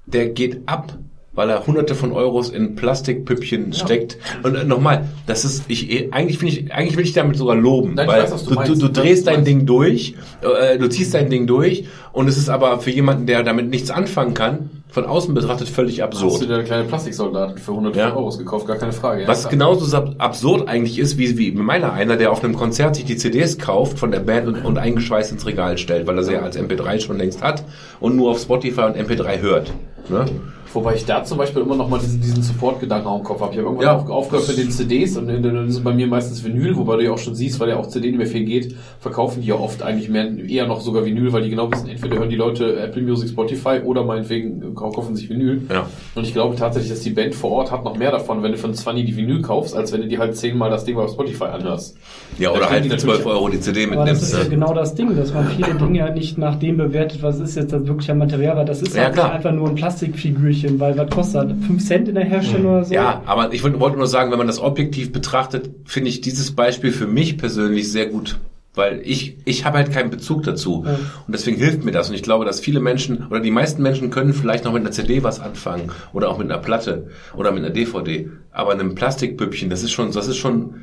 der 0.04 0.28
geht 0.28 0.60
ab, 0.66 0.98
weil 1.32 1.48
er 1.48 1.66
hunderte 1.66 1.94
von 1.94 2.12
Euros 2.12 2.50
in 2.50 2.74
Plastikpüppchen 2.74 3.72
steckt. 3.72 4.18
Und 4.42 4.54
äh, 4.56 4.64
nochmal, 4.64 5.08
das 5.26 5.46
ist, 5.46 5.64
ich, 5.68 5.90
eh- 5.90 6.10
eigentlich 6.12 6.36
finde 6.36 6.52
ich, 6.52 6.74
eigentlich 6.74 6.98
will 6.98 7.04
ich 7.06 7.14
damit 7.14 7.38
sogar 7.38 7.56
loben, 7.56 7.94
Nein, 7.94 8.08
weil 8.08 8.30
weiß, 8.30 8.44
du 8.44 8.54
du, 8.54 8.74
du, 8.74 8.88
drehst 8.88 9.26
dein. 9.26 9.42
Ding 9.42 9.64
durch, 9.64 10.16
äh, 10.42 10.76
du 10.76 10.86
ziehst 10.90 11.14
dein 11.14 11.30
Ding 11.30 11.46
durch 11.46 11.86
und 12.12 12.28
es 12.28 12.36
ist 12.36 12.50
aber 12.50 12.78
für 12.80 12.90
jemanden, 12.90 13.24
der 13.24 13.42
damit 13.42 13.70
nichts 13.70 13.90
anfangen 13.90 14.34
kann, 14.34 14.68
von 14.94 15.04
außen 15.06 15.34
betrachtet 15.34 15.68
völlig 15.68 16.00
Hast 16.00 16.14
du 16.22 16.26
absurd. 16.26 16.48
dir 16.48 16.54
eine 16.54 16.62
kleine 16.64 16.84
Plastiksoldaten 16.84 17.58
für 17.58 17.72
100 17.72 17.96
Ja. 17.96 18.14
Euro 18.14 18.30
gekauft? 18.30 18.66
Gar 18.68 18.76
keine 18.76 18.92
Frage. 18.92 19.22
ja, 19.22 19.28
Was 19.28 19.40
klar. 19.40 19.50
genauso 19.50 19.84
so 19.86 19.96
absurd 20.18 20.68
eigentlich 20.68 20.98
ist, 21.00 21.18
wie, 21.18 21.36
wie 21.36 21.50
meiner 21.50 21.92
einer, 21.92 22.16
der 22.16 22.30
auf 22.30 22.44
einem 22.44 22.54
Konzert 22.54 22.94
sich 22.94 23.04
die 23.04 23.16
CDs 23.16 23.58
kauft 23.58 23.98
von 23.98 24.12
der 24.12 24.20
Band 24.20 24.46
und, 24.46 24.64
und 24.64 24.78
eingeschweißt 24.78 25.32
ins 25.32 25.44
Regal 25.46 25.78
stellt, 25.78 26.06
weil 26.06 26.16
er 26.16 26.22
sie 26.22 26.32
ja 26.34 26.40
als 26.42 26.56
MP3 26.56 27.00
schon 27.00 27.18
längst 27.18 27.42
hat 27.42 27.64
und 27.98 28.14
nur 28.14 28.30
auf 28.30 28.38
Spotify 28.38 28.82
und 28.82 28.96
MP3 28.96 29.40
hört. 29.40 29.72
Ne? 30.08 30.26
Wobei 30.74 30.96
ich 30.96 31.04
da 31.06 31.22
zum 31.24 31.38
Beispiel 31.38 31.62
immer 31.62 31.76
noch 31.76 31.88
mal 31.88 31.98
diesen, 32.00 32.20
diesen 32.20 32.42
Support-Gedanken 32.42 33.06
auch 33.06 33.18
im 33.18 33.24
Kopf 33.24 33.40
habe. 33.40 33.52
Ich 33.52 33.58
habe 33.58 33.68
irgendwann 33.68 33.86
Ja. 33.86 33.96
auf, 33.96 34.10
aufgehört 34.10 34.48
mit 34.48 34.58
den 34.58 34.70
CDs 34.70 35.16
und 35.16 35.28
dann 35.28 35.68
ist 35.68 35.76
es 35.76 35.80
bei 35.84 35.94
mir 35.94 36.06
meistens 36.08 36.44
Vinyl, 36.44 36.76
wobei 36.76 36.96
du 36.96 37.04
ja 37.04 37.12
auch 37.12 37.18
schon 37.18 37.34
siehst, 37.36 37.60
weil 37.60 37.68
ja 37.68 37.76
auch 37.76 37.86
CD 37.86 38.08
nicht 38.08 38.18
mehr 38.18 38.26
viel 38.26 38.44
geht, 38.44 38.74
verkaufen 38.98 39.40
die 39.40 39.46
ja 39.48 39.54
oft 39.54 39.82
eigentlich 39.84 40.08
mehr, 40.08 40.36
eher 40.48 40.66
noch 40.66 40.80
sogar 40.80 41.04
Vinyl, 41.04 41.32
weil 41.32 41.42
die 41.44 41.50
genau 41.50 41.70
wissen, 41.70 41.88
entweder 41.88 42.18
hören 42.18 42.28
die 42.28 42.34
Leute 42.36 42.76
Apple 42.80 43.02
Music, 43.02 43.28
Spotify 43.30 43.80
oder 43.84 44.02
meinetwegen 44.04 44.74
kaufen 44.74 45.14
sich 45.14 45.30
Vinyl. 45.30 45.62
Ja. 45.70 45.86
Und 46.16 46.24
ich 46.26 46.32
glaube 46.32 46.56
tatsächlich, 46.56 46.90
dass 46.90 47.00
die 47.02 47.10
Band 47.10 47.36
vor 47.36 47.52
Ort 47.52 47.70
hat 47.70 47.84
noch 47.84 47.96
mehr 47.96 48.10
davon, 48.10 48.42
wenn 48.42 48.52
du 48.52 48.62
einen 48.64 48.74
20 48.74 49.06
die 49.06 49.16
Vinyl 49.16 49.42
kaufst, 49.42 49.76
als 49.76 49.92
wenn 49.92 50.00
du 50.00 50.08
dir 50.08 50.18
halt 50.18 50.36
zehnmal 50.36 50.70
das 50.70 50.84
Ding 50.84 50.96
auf 50.98 51.10
Spotify 51.12 51.44
anhörst. 51.44 51.96
Ja, 52.38 52.50
oder 52.50 52.68
halt 52.68 52.84
die 52.84 52.88
für 52.88 52.96
natürlich- 52.96 53.14
12 53.22 53.26
Euro 53.26 53.48
die 53.48 53.60
CD 53.60 53.84
Aber 53.86 54.04
das 54.06 54.22
ist 54.22 54.32
mitnimmst. 54.32 54.32
ja 54.32 54.42
ne? 54.44 54.50
genau 54.50 54.74
das 54.74 54.94
Ding, 54.96 55.14
dass 55.16 55.32
man 55.32 55.46
viele 55.46 55.74
Dinge 55.74 55.98
ja 55.98 56.10
nicht 56.10 56.36
nach 56.36 56.56
dem 56.56 56.78
bewertet, 56.78 57.22
was 57.22 57.38
ist 57.38 57.54
jetzt 57.54 57.72
das 57.72 57.86
wirklich 57.86 58.10
ein 58.10 58.18
Material, 58.18 58.56
weil 58.56 58.64
das 58.64 58.82
ist 58.82 58.96
Ja, 58.96 59.04
halt 59.04 59.18
einfach 59.20 59.52
nur 59.52 59.68
ein 59.68 59.76
Plastikfigürchen, 59.76 60.63
weil 60.78 60.96
was 60.96 61.10
kostet 61.10 61.50
das? 61.50 61.66
5 61.66 61.84
Cent 61.84 62.08
in 62.08 62.14
der 62.14 62.24
Herstellung 62.24 62.72
oder 62.72 62.84
so? 62.84 62.94
Ja, 62.94 63.22
aber 63.26 63.52
ich 63.52 63.62
wollte 63.62 63.80
wollte 63.80 63.98
nur 63.98 64.06
sagen, 64.06 64.30
wenn 64.30 64.38
man 64.38 64.46
das 64.46 64.60
objektiv 64.60 65.12
betrachtet, 65.12 65.70
finde 65.84 66.10
ich 66.10 66.20
dieses 66.20 66.52
Beispiel 66.52 66.92
für 66.92 67.06
mich 67.06 67.38
persönlich 67.38 67.90
sehr 67.90 68.06
gut. 68.06 68.38
Weil 68.76 69.02
ich, 69.04 69.36
ich 69.44 69.64
habe 69.64 69.78
halt 69.78 69.92
keinen 69.92 70.10
Bezug 70.10 70.42
dazu. 70.42 70.82
Ja. 70.84 70.94
Und 70.94 71.32
deswegen 71.32 71.56
hilft 71.56 71.84
mir 71.84 71.92
das. 71.92 72.08
Und 72.08 72.16
ich 72.16 72.24
glaube, 72.24 72.44
dass 72.44 72.58
viele 72.58 72.80
Menschen 72.80 73.28
oder 73.28 73.38
die 73.38 73.52
meisten 73.52 73.82
Menschen 73.82 74.10
können 74.10 74.34
vielleicht 74.34 74.64
noch 74.64 74.72
mit 74.72 74.82
einer 74.82 74.90
CD 74.90 75.22
was 75.22 75.38
anfangen 75.38 75.92
oder 76.12 76.28
auch 76.28 76.38
mit 76.38 76.50
einer 76.50 76.60
Platte 76.60 77.08
oder 77.36 77.52
mit 77.52 77.64
einer 77.64 77.72
DVD. 77.72 78.28
Aber 78.50 78.72
einem 78.72 78.96
Plastikpüppchen, 78.96 79.70
das 79.70 79.84
ist 79.84 79.92
schon, 79.92 80.10
das 80.10 80.26
ist 80.26 80.38
schon 80.38 80.74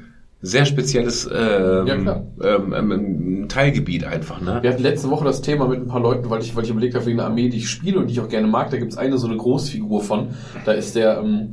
sehr 0.42 0.66
spezielles 0.66 1.30
ähm, 1.32 1.88
Ja, 1.88 1.98
klar. 1.98 2.24
ähm, 2.44 2.74
ähm, 2.74 3.46
Teilgebiet 3.48 4.06
einfach. 4.06 4.42
Ne? 4.42 4.60
Wir 4.62 4.72
hatten 4.72 4.82
letzte 4.82 5.10
Woche 5.10 5.24
das 5.24 5.42
Thema 5.42 5.68
mit 5.68 5.80
ein 5.80 5.88
paar 5.88 6.02
Leuten, 6.02 6.30
weil 6.30 6.42
ich, 6.42 6.56
weil 6.56 6.64
ich 6.64 6.70
überlegt 6.72 6.96
habe, 6.96 7.06
wegen 7.06 7.20
einer 7.20 7.30
Armee, 7.30 7.50
die 7.50 7.58
ich 7.58 7.70
spiele 7.70 8.00
und 8.00 8.08
die 8.08 8.14
ich 8.14 8.20
auch 8.20 8.30
gerne 8.30 8.48
mag. 8.48 8.72
Da 8.72 8.78
gibt's 8.78 8.98
eine 8.98 9.18
so 9.18 9.28
eine 9.28 9.38
Großfigur 9.38 10.02
von. 10.02 10.30
Da 10.66 10.72
ist 10.72 10.96
der, 10.96 11.20
ähm, 11.20 11.52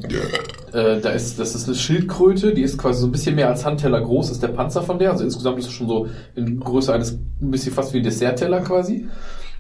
äh, 0.73 1.01
da 1.01 1.11
ist, 1.11 1.39
das 1.39 1.55
ist 1.55 1.67
eine 1.67 1.77
Schildkröte, 1.77 2.55
die 2.55 2.63
ist 2.63 2.79
quasi 2.79 3.01
so 3.01 3.07
ein 3.07 3.13
bisschen 3.13 3.35
mehr 3.35 3.49
als 3.49 3.65
Handteller 3.67 4.01
groß, 4.01 4.31
ist 4.31 4.43
der 4.43 4.49
Panzer 4.49 4.83
von 4.83 4.99
der. 4.99 5.11
Also 5.13 5.25
insgesamt 5.25 5.59
ist 5.59 5.67
es 5.67 5.73
schon 5.73 5.89
so 5.89 6.09
in 6.35 6.59
Größe 6.59 6.93
eines, 6.93 7.13
ein 7.13 7.51
bisschen 7.51 7.73
fast 7.75 7.93
wie 7.93 7.99
ein 7.99 8.05
Dessertteller 8.05 8.61
quasi. 8.61 9.07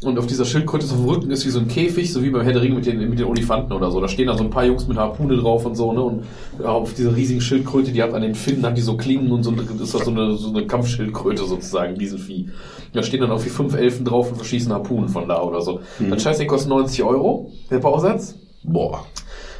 Und 0.04 0.16
auf 0.16 0.26
dieser 0.28 0.44
Schildkröte 0.44 0.84
auf 0.86 0.92
dem 0.92 1.04
Rücken 1.06 1.30
ist 1.32 1.44
wie 1.44 1.50
so 1.50 1.58
ein 1.58 1.66
Käfig, 1.66 2.12
so 2.12 2.22
wie 2.22 2.30
beim 2.30 2.42
Herr 2.42 2.52
der 2.52 2.62
Ringe 2.62 2.76
mit 2.76 2.86
den, 2.86 3.00
mit 3.10 3.18
den 3.18 3.26
Olifanten 3.26 3.72
oder 3.72 3.90
so. 3.90 4.00
Da 4.00 4.06
stehen 4.06 4.28
da 4.28 4.36
so 4.36 4.44
ein 4.44 4.50
paar 4.50 4.64
Jungs 4.64 4.86
mit 4.86 4.96
Harpune 4.96 5.36
drauf 5.36 5.66
und 5.66 5.74
so, 5.74 5.92
ne? 5.92 6.00
Und 6.00 6.22
ja, 6.62 6.66
auf 6.68 6.94
dieser 6.94 7.16
riesigen 7.16 7.40
Schildkröte, 7.40 7.90
die 7.90 8.00
hat 8.00 8.14
an 8.14 8.22
den 8.22 8.36
Finnen, 8.36 8.64
hat 8.64 8.76
die 8.76 8.80
so 8.80 8.96
Klingen 8.96 9.32
und 9.32 9.42
so, 9.42 9.50
eine- 9.50 9.62
ist 9.62 9.94
das 9.94 10.04
so 10.04 10.12
eine, 10.12 10.36
so 10.36 10.50
eine 10.50 10.66
Kampfschildkröte 10.68 11.44
sozusagen, 11.44 11.96
diese 11.98 12.16
Vieh. 12.16 12.48
Da 12.92 13.02
stehen 13.02 13.20
dann 13.22 13.30
irgendwie 13.30 13.48
fünf 13.50 13.74
Elfen 13.74 14.04
drauf 14.04 14.30
und 14.30 14.36
verschießen 14.36 14.72
Harpunen 14.72 15.08
von 15.08 15.26
da 15.28 15.42
oder 15.42 15.60
so. 15.62 15.80
Das 16.08 16.22
Scheiß, 16.22 16.38
der 16.38 16.46
kostet 16.46 16.70
90 16.70 17.02
Euro, 17.02 17.50
der 17.70 17.78
Bausatz. 17.78 18.36
Boah. 18.62 19.04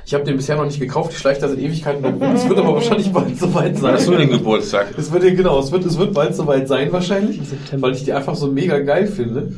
Ich 0.06 0.14
habe 0.14 0.24
den 0.24 0.36
bisher 0.36 0.56
noch 0.56 0.64
nicht 0.64 0.80
gekauft, 0.80 1.10
ich 1.12 1.18
schleiche 1.18 1.40
da 1.42 1.48
seit 1.48 1.58
Ewigkeiten 1.58 2.02
rum. 2.02 2.22
Es 2.34 2.48
wird 2.48 2.58
aber 2.58 2.74
wahrscheinlich 2.74 3.12
bald 3.12 3.36
soweit 3.38 3.76
sein. 3.76 3.92
Hast 3.92 4.06
du 4.08 4.12
den 4.16 4.30
Geburtstag? 4.30 4.94
Es 4.96 5.12
wird, 5.12 5.22
genau, 5.36 5.58
es 5.58 5.70
wird, 5.70 5.84
es 5.84 5.98
wird 5.98 6.14
bald 6.14 6.34
soweit 6.34 6.66
sein 6.68 6.90
wahrscheinlich, 6.92 7.40
September. 7.46 7.88
weil 7.88 7.94
ich 7.94 8.04
die 8.04 8.12
einfach 8.14 8.34
so 8.34 8.46
mega 8.46 8.78
geil 8.78 9.06
finde. 9.06 9.52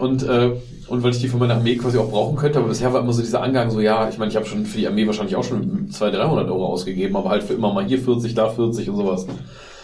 Und, 0.00 0.22
äh, 0.22 0.52
und 0.88 1.02
weil 1.02 1.10
ich 1.12 1.20
die 1.20 1.28
für 1.28 1.36
meine 1.36 1.54
Armee 1.54 1.76
quasi 1.76 1.98
auch 1.98 2.10
brauchen 2.10 2.36
könnte. 2.36 2.58
Aber 2.58 2.68
bisher 2.68 2.92
war 2.92 3.02
immer 3.02 3.12
so 3.12 3.20
dieser 3.20 3.42
Angang 3.42 3.70
so, 3.70 3.80
ja, 3.80 4.08
ich 4.08 4.18
meine, 4.18 4.30
ich 4.30 4.36
habe 4.36 4.46
schon 4.46 4.64
für 4.64 4.78
die 4.78 4.88
Armee 4.88 5.06
wahrscheinlich 5.06 5.36
auch 5.36 5.44
schon 5.44 5.90
200, 5.90 6.22
300 6.22 6.48
Euro 6.48 6.66
ausgegeben, 6.66 7.16
aber 7.16 7.30
halt 7.30 7.42
für 7.42 7.52
immer 7.52 7.72
mal 7.72 7.84
hier 7.84 7.98
40, 7.98 8.34
da 8.34 8.48
40 8.48 8.88
und 8.90 8.96
sowas. 8.96 9.26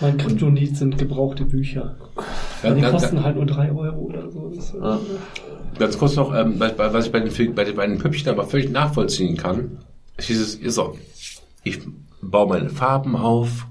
Mein 0.01 0.17
Kryptonit 0.17 0.77
sind 0.77 0.99
gebrauchte 0.99 1.45
Bücher. 1.45 1.97
Ja, 2.63 2.75
die 2.75 2.83
kosten 2.83 3.23
halt 3.23 3.37
nur 3.37 3.47
3 3.47 3.71
Euro 3.73 3.99
oder 3.99 4.31
so. 4.31 4.53
Ja. 4.81 4.99
Ganz 5.79 5.99
kurz 5.99 6.17
noch, 6.17 6.35
ähm, 6.35 6.59
was 6.59 7.07
ich 7.07 7.13
bei 7.13 7.21
den, 7.21 7.55
bei 7.55 7.65
den, 7.65 7.77
bei 7.77 7.87
den 7.87 7.99
Püppchen 7.99 8.31
aber 8.31 8.45
völlig 8.45 8.71
nachvollziehen 8.71 9.37
kann, 9.37 9.79
ist 10.17 10.29
dieses, 10.29 10.55
ist 10.55 10.75
so, 10.75 10.97
ich 11.63 11.81
baue 12.23 12.49
meine 12.49 12.71
Farben 12.71 13.17
auf, 13.17 13.67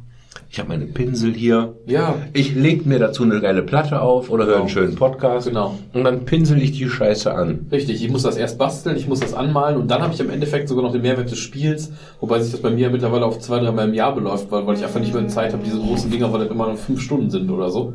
ich 0.56 0.59
habe 0.59 0.69
meine 0.69 0.85
Pinsel 0.85 1.34
hier, 1.34 1.74
Ja. 1.85 2.16
ich 2.32 2.56
leg 2.56 2.85
mir 2.85 2.98
dazu 2.98 3.24
eine 3.24 3.42
geile 3.42 3.61
Platte 3.61 4.00
auf 4.00 4.30
oder 4.30 4.45
höre 4.45 4.61
einen 4.61 4.69
schönen 4.69 4.95
Podcast 4.95 5.50
Genau. 5.50 5.77
und 5.93 6.06
dann 6.06 6.24
pinsel 6.24 6.61
ich 6.61 6.72
die 6.72 6.88
Scheiße 6.90 7.34
an. 7.34 7.66
Richtig, 7.74 8.01
ich 8.01 8.09
muss 8.09 8.24
das 8.24 8.38
erst 8.38 8.58
basteln, 8.58 8.95
ich 8.95 9.06
muss 9.06 9.19
das 9.19 9.34
anmalen 9.34 9.75
und 9.75 9.92
dann 9.92 10.01
habe 10.01 10.14
ich 10.14 10.19
im 10.22 10.30
Endeffekt 10.30 10.69
sogar 10.69 10.85
noch 10.85 10.93
den 10.93 11.01
Mehrwert 11.01 11.30
des 11.30 11.40
Spiels, 11.40 11.92
wobei 12.22 12.40
sich 12.40 12.53
das 12.53 12.61
bei 12.61 12.69
mir 12.69 12.90
mittlerweile 12.90 13.25
auf 13.25 13.40
zwei, 13.40 13.59
dreimal 13.59 13.90
im 13.90 13.93
Jahr 13.93 14.16
beläuft, 14.16 14.50
weil, 14.50 14.66
weil 14.66 14.77
ich 14.77 14.84
einfach 14.85 15.01
nicht 15.01 15.14
mehr 15.14 15.27
Zeit 15.27 15.51
habe, 15.51 15.61
diese 15.61 15.77
großen 15.77 16.09
Dinger, 16.09 16.32
weil 16.32 16.40
das 16.40 16.50
immer 16.51 16.69
noch 16.69 16.77
fünf 16.77 17.01
Stunden 17.01 17.30
sind 17.30 17.50
oder 17.51 17.69
so. 17.69 17.92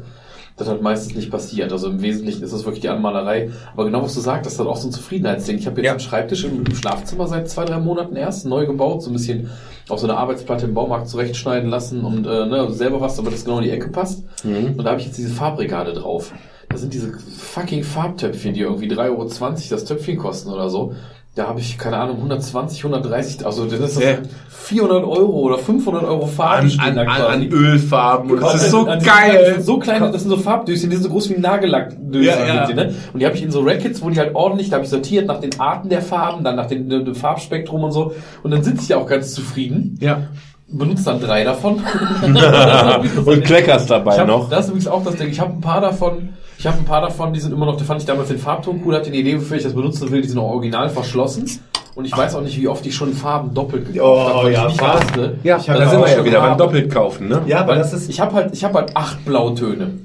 Das 0.60 0.68
hat 0.68 0.82
meistens 0.82 1.14
nicht 1.16 1.30
passiert. 1.30 1.72
Also 1.72 1.89
im 1.89 2.02
Wesentlichen 2.02 2.42
ist 2.44 2.52
das 2.52 2.64
wirklich 2.64 2.82
die 2.82 2.90
Anmalerei. 2.90 3.50
Aber 3.72 3.86
genau 3.86 4.02
was 4.02 4.14
du 4.14 4.20
sagst, 4.20 4.44
das 4.44 4.52
ist 4.52 4.58
halt 4.58 4.68
auch 4.68 4.76
so 4.76 4.89
ein 4.89 4.92
Zufriedenheitsding. 4.92 5.56
Ich 5.58 5.66
habe 5.66 5.76
jetzt 5.80 5.86
Ja. 5.86 5.92
einen 5.92 6.00
Schreibtisch 6.00 6.44
im, 6.44 6.64
im 6.66 6.74
Schlafzimmer 6.74 7.26
seit 7.26 7.48
zwei, 7.48 7.64
drei 7.64 7.78
Monaten 7.78 8.14
erst 8.14 8.44
neu 8.44 8.66
gebaut, 8.66 9.02
so 9.02 9.08
ein 9.10 9.14
bisschen 9.14 9.48
auf 9.89 9.98
so 10.00 10.06
eine 10.06 10.18
Arbeitsplatte 10.18 10.66
im 10.66 10.74
Baumarkt 10.74 11.08
zurechtschneiden 11.08 11.70
lassen 11.70 12.05
und 12.05 12.26
äh, 12.26 12.47
ne, 12.47 12.70
selber 12.72 13.00
was, 13.00 13.16
damit 13.16 13.32
das 13.32 13.44
genau 13.44 13.58
in 13.58 13.64
die 13.64 13.70
Ecke 13.70 13.89
passt. 13.89 14.22
Und 14.44 14.84
da 14.84 14.90
habe 14.90 15.00
ich 15.00 15.06
jetzt 15.06 15.16
diese 15.18 15.30
Farbregale 15.30 15.94
drauf. 15.94 16.32
Da 16.68 16.76
sind 16.76 16.92
diese 16.94 17.12
fucking 17.18 17.82
Farbtöpfchen, 17.82 18.55
die 18.55 18.60
irgendwie 18.60 18.86
3,20 18.89 19.08
Euro 19.08 19.24
das 19.70 19.84
Töpfchen 19.86 20.18
kosten 20.18 20.50
oder 20.50 20.68
so. 20.70 20.94
Da 21.36 21.47
habe 21.47 21.60
ich, 21.60 21.78
keine 21.78 21.97
Ahnung, 21.97 22.17
120, 22.17 22.84
130, 22.84 23.47
also 23.47 23.65
das 23.65 23.78
ist 23.78 24.00
Ja. 24.02 24.17
400 24.49 25.05
Euro 25.05 25.39
oder 25.39 25.59
500 25.59 26.02
Euro 26.05 26.26
Farben 26.26 26.70
An, 26.81 26.99
an, 26.99 27.09
an, 27.09 27.42
Ölfarben 27.49 28.33
und 28.33 28.42
das 28.42 28.55
ist 28.57 28.70
so 28.73 28.86
An- 28.86 28.99
geil. 29.00 29.59
so 29.60 29.78
kleine, 29.78 30.10
das 30.10 30.23
sind 30.23 30.31
so 30.31 30.36
Farbdöschen, 30.36 30.91
die 30.91 30.97
sind 30.97 31.05
so 31.05 31.09
groß 31.10 31.31
wie 31.31 31.34
ein 31.36 31.41
Nagellackdöschen. 31.41 32.23
Ja, 32.25 32.47
ja. 32.47 32.67
die, 32.67 32.75
ne? 32.75 32.94
Und 33.12 33.20
die 33.20 33.26
habe 33.26 33.36
ich 33.36 33.42
in 33.44 33.50
so 33.52 33.60
Rackets, 33.60 34.02
wo 34.02 34.10
die 34.10 34.18
halt 34.18 34.34
ordentlich, 34.34 34.70
da 34.70 34.76
habe 34.76 34.84
ich 34.84 34.91
sortiert 34.91 35.26
nach 35.28 35.41
den 35.41 35.59
Arten 35.60 35.89
der 35.89 36.02
Farben, 36.02 36.42
dann 36.42 36.57
nach 36.57 36.67
dem, 36.67 36.89
dem 36.91 37.15
Farbspektrum 37.15 37.84
und 37.84 37.92
so. 37.92 38.12
Und 38.42 38.50
dann 38.50 38.65
sitze 38.65 38.83
ich 38.83 38.89
ja 38.89 38.97
auch 38.97 39.07
ganz 39.07 39.33
zufrieden, 39.33 39.97
Ja. 40.00 40.23
benutze 40.68 41.05
dann 41.05 41.20
drei 41.20 41.44
davon. 41.44 41.81
Und 43.25 43.44
Kleckers 43.44 43.86
dabei 43.86 44.15
Ich 44.15 44.20
hab, 44.20 44.26
noch. 44.26 44.49
Das 44.50 44.65
ist 44.65 44.70
übrigens 44.70 44.89
auch 44.89 45.05
das 45.05 45.15
Ding. 45.17 45.28
Ich 45.31 45.41
habe 45.41 45.52
ein 45.52 45.60
paar 45.60 45.81
davon, 45.81 46.31
ich 46.60 46.66
habe 46.66 46.76
ein 46.76 46.84
paar 46.84 47.00
davon, 47.00 47.32
die 47.32 47.40
sind 47.40 47.52
immer 47.55 47.64
noch, 47.64 47.78
da 47.78 47.84
fand 47.84 48.02
ich 48.02 48.06
damals 48.06 48.28
den 48.28 48.36
Farbton 48.39 48.82
cool, 48.84 48.94
hatte 48.94 49.10
die 49.10 49.20
Idee, 49.20 49.34
wofür 49.39 49.56
ich 49.56 49.62
das 49.62 49.72
benutzen 49.72 50.10
will, 50.10 50.20
die 50.20 50.28
sind 50.28 50.39
auch 50.39 50.50
original 50.50 50.90
verschlossen. 50.90 51.47
Und 51.94 52.05
ich 52.05 52.14
weiß 52.14 52.34
auch 52.34 52.42
nicht, 52.42 52.60
wie 52.60 52.68
oft 52.68 52.84
ich 52.84 52.94
schon 52.94 53.14
Farben 53.14 53.55
doppelt 53.55 53.90
gekauft 53.94 54.05
Oh, 54.06 54.28
habe. 54.28 54.44
weil 54.44 54.52
ja, 54.52 54.68
ich 54.68 54.78
wusste. 54.78 55.39
Ja, 55.42 55.56
ich 55.56 55.70
hab 55.70 55.76
da 55.78 55.82
ja 55.84 55.89
sind 55.89 55.98
auch 55.98 56.05
wir 56.05 56.10
ja 56.10 56.16
schon 56.16 56.24
wieder 56.26 56.40
beim 56.42 56.58
doppelt 56.58 56.92
kaufen, 56.92 57.28
ne? 57.28 57.40
Ja, 57.47 57.60
aber 57.60 57.72
Weil 57.72 57.78
das 57.78 57.94
ist. 57.94 58.10
ich 58.10 58.20
habe 58.20 58.34
halt, 58.34 58.52
ich 58.52 58.62
habe 58.62 58.74
halt 58.74 58.94
acht 58.94 59.24
Blautöne. 59.24 60.00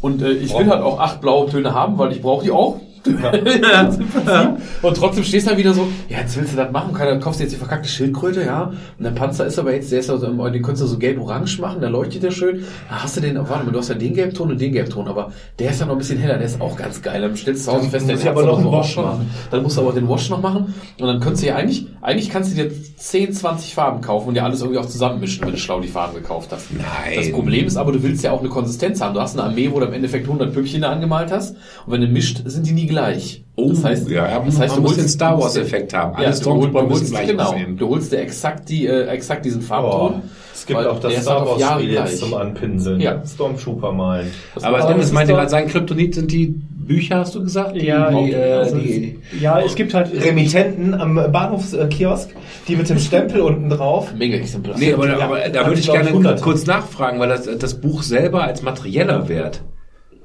Und 0.00 0.20
äh, 0.20 0.32
ich 0.32 0.52
will 0.58 0.68
halt 0.68 0.82
auch 0.82 0.98
acht 0.98 1.20
Blautöne 1.20 1.72
haben, 1.74 1.96
weil 1.96 2.10
ich 2.10 2.22
brauche 2.22 2.44
die 2.44 2.50
auch. 2.50 2.80
und 4.82 4.96
trotzdem 4.96 5.24
stehst 5.24 5.46
du 5.46 5.50
dann 5.50 5.58
wieder 5.58 5.74
so, 5.74 5.88
ja, 6.08 6.18
jetzt 6.18 6.36
willst 6.36 6.52
du 6.52 6.56
das 6.56 6.70
machen, 6.72 6.92
Keiner, 6.94 7.18
kaufst 7.18 7.40
du 7.40 7.44
jetzt 7.44 7.52
die 7.52 7.58
verkackte 7.58 7.88
Schildkröte, 7.88 8.44
ja. 8.44 8.72
Und 8.98 9.04
der 9.04 9.10
Panzer 9.10 9.46
ist 9.46 9.58
aber 9.58 9.74
jetzt, 9.74 9.90
der 9.92 10.00
ist 10.00 10.10
also, 10.10 10.26
den 10.26 10.62
könntest 10.62 10.82
du 10.82 10.86
so 10.86 10.98
gelb-orange 10.98 11.60
machen, 11.60 11.80
der 11.80 11.90
leuchtet 11.90 12.22
ja 12.22 12.30
schön. 12.30 12.64
Da 12.88 13.02
hast 13.02 13.16
du 13.16 13.20
den, 13.20 13.36
warte 13.36 13.64
mal, 13.64 13.72
du 13.72 13.78
hast 13.78 13.88
ja 13.88 13.94
den 13.94 14.14
Gelbton 14.14 14.50
und 14.50 14.60
den 14.60 14.72
Gelbton, 14.72 15.08
aber 15.08 15.32
der 15.58 15.70
ist 15.70 15.80
ja 15.80 15.86
noch 15.86 15.94
ein 15.94 15.98
bisschen 15.98 16.18
heller, 16.18 16.38
der 16.38 16.46
ist 16.46 16.60
auch 16.60 16.76
ganz 16.76 17.02
geil. 17.02 17.20
Dann 17.20 17.36
stellst 17.36 17.66
du 17.66 17.70
zu 17.70 17.76
Hause 17.76 17.90
fest, 17.90 18.08
der 18.08 18.16
hat's 18.16 18.26
aber 18.26 18.44
noch 18.44 18.58
einen 18.58 18.72
Wash 18.72 18.96
machen. 18.96 19.30
Dann 19.50 19.62
musst 19.62 19.76
du 19.76 19.82
aber 19.82 19.92
den 19.92 20.08
Wash 20.08 20.30
noch 20.30 20.40
machen 20.40 20.74
und 20.98 21.06
dann 21.06 21.20
könntest 21.20 21.42
du 21.42 21.48
ja 21.48 21.56
eigentlich, 21.56 21.86
eigentlich 22.00 22.30
kannst 22.30 22.52
du 22.52 22.62
dir 22.62 22.70
10, 22.96 23.32
20 23.32 23.74
Farben 23.74 24.00
kaufen 24.00 24.28
und 24.28 24.34
dir 24.34 24.44
alles 24.44 24.60
irgendwie 24.60 24.78
auch 24.78 24.86
zusammenmischen, 24.86 25.44
wenn 25.44 25.52
du 25.52 25.58
schlau 25.58 25.80
die 25.80 25.88
Farben 25.88 26.14
gekauft 26.14 26.50
hast. 26.50 26.72
Nein. 26.72 27.14
Das 27.16 27.30
Problem 27.30 27.66
ist 27.66 27.76
aber, 27.76 27.92
du 27.92 28.02
willst 28.02 28.24
ja 28.24 28.32
auch 28.32 28.40
eine 28.40 28.48
Konsistenz 28.48 29.00
haben. 29.00 29.14
Du 29.14 29.20
hast 29.20 29.38
eine 29.38 29.48
Armee, 29.48 29.70
wo 29.72 29.78
du 29.80 29.86
im 29.86 29.92
Endeffekt 29.92 30.26
100 30.26 30.52
Püppchen 30.52 30.82
da 30.82 30.90
angemalt 30.90 31.30
hast 31.30 31.56
und 31.86 31.92
wenn 31.92 32.00
du 32.00 32.08
mischt, 32.08 32.42
sind 32.44 32.66
die 32.66 32.72
nie 32.72 32.87
gleich. 32.88 33.44
das 33.56 33.84
heißt, 33.84 34.06
Oh, 34.08 34.10
ja, 34.12 34.38
das 34.44 34.58
heißt, 34.58 34.74
man 34.74 34.82
muss 34.82 34.92
holst- 34.92 35.00
den 35.02 35.08
Star 35.08 35.40
Wars 35.40 35.56
Effekt 35.56 35.92
haben. 35.94 36.14
Alle 36.14 36.24
Ja, 36.26 36.30
du, 36.30 36.36
Stormtrooper 36.36 36.80
du, 36.82 36.86
müssen 36.88 37.00
holst, 37.00 37.10
gleich 37.12 37.26
genau, 37.28 37.42
aussehen. 37.50 37.76
du 37.76 37.88
holst 37.88 38.12
dir 38.12 38.18
exakt 38.20 38.68
die, 38.68 38.86
äh, 38.86 39.06
exakt 39.06 39.44
diesen 39.44 39.62
Farbton. 39.62 40.14
Oh, 40.20 40.28
es 40.54 40.66
gibt 40.66 40.78
weil 40.78 40.86
auch 40.88 40.98
das 41.00 41.14
Star 41.22 41.40
halt 41.46 41.60
Wars 41.60 41.72
Spiel 41.80 41.90
jetzt 41.92 42.18
zum 42.18 42.34
Anpinseln. 42.34 43.00
Ja. 43.00 43.22
Stormtrooper 43.26 43.92
malen. 43.92 44.30
Aber 44.62 44.80
Dennis 44.86 45.12
meinte 45.12 45.32
gerade, 45.32 45.48
sein 45.48 45.66
Kryptonit 45.68 46.14
sind 46.14 46.30
die 46.32 46.46
Bücher, 46.88 47.18
hast 47.18 47.34
du 47.34 47.42
gesagt? 47.42 47.76
Die, 47.76 47.84
Ja, 47.86 48.10
die, 48.10 48.32
äh, 48.32 48.52
also, 48.52 48.76
die, 48.78 49.18
ja, 49.40 49.60
es 49.60 49.74
gibt 49.74 49.92
halt. 49.92 50.10
Remittenten 50.24 50.94
am 50.94 51.14
Bahnhofskiosk, 51.30 52.30
die 52.66 52.76
mit 52.76 52.88
dem 52.88 52.98
Stempel 52.98 53.40
unten 53.42 53.68
drauf. 53.68 54.14
Menge 54.16 54.36
Exemplare. 54.36 54.78
Nee, 54.78 54.92
aber, 54.94 55.06
Ja, 55.08 55.18
aber 55.18 55.38
da 55.48 55.66
würde 55.66 55.80
ich, 55.80 55.90
gerne 55.90 56.36
kurz 56.40 56.64
nachfragen, 56.66 57.18
weil 57.20 57.28
das, 57.28 57.48
das 57.58 57.80
Buch 57.80 58.02
selber 58.02 58.44
als 58.44 58.62
materieller 58.62 59.28
Wert 59.28 59.60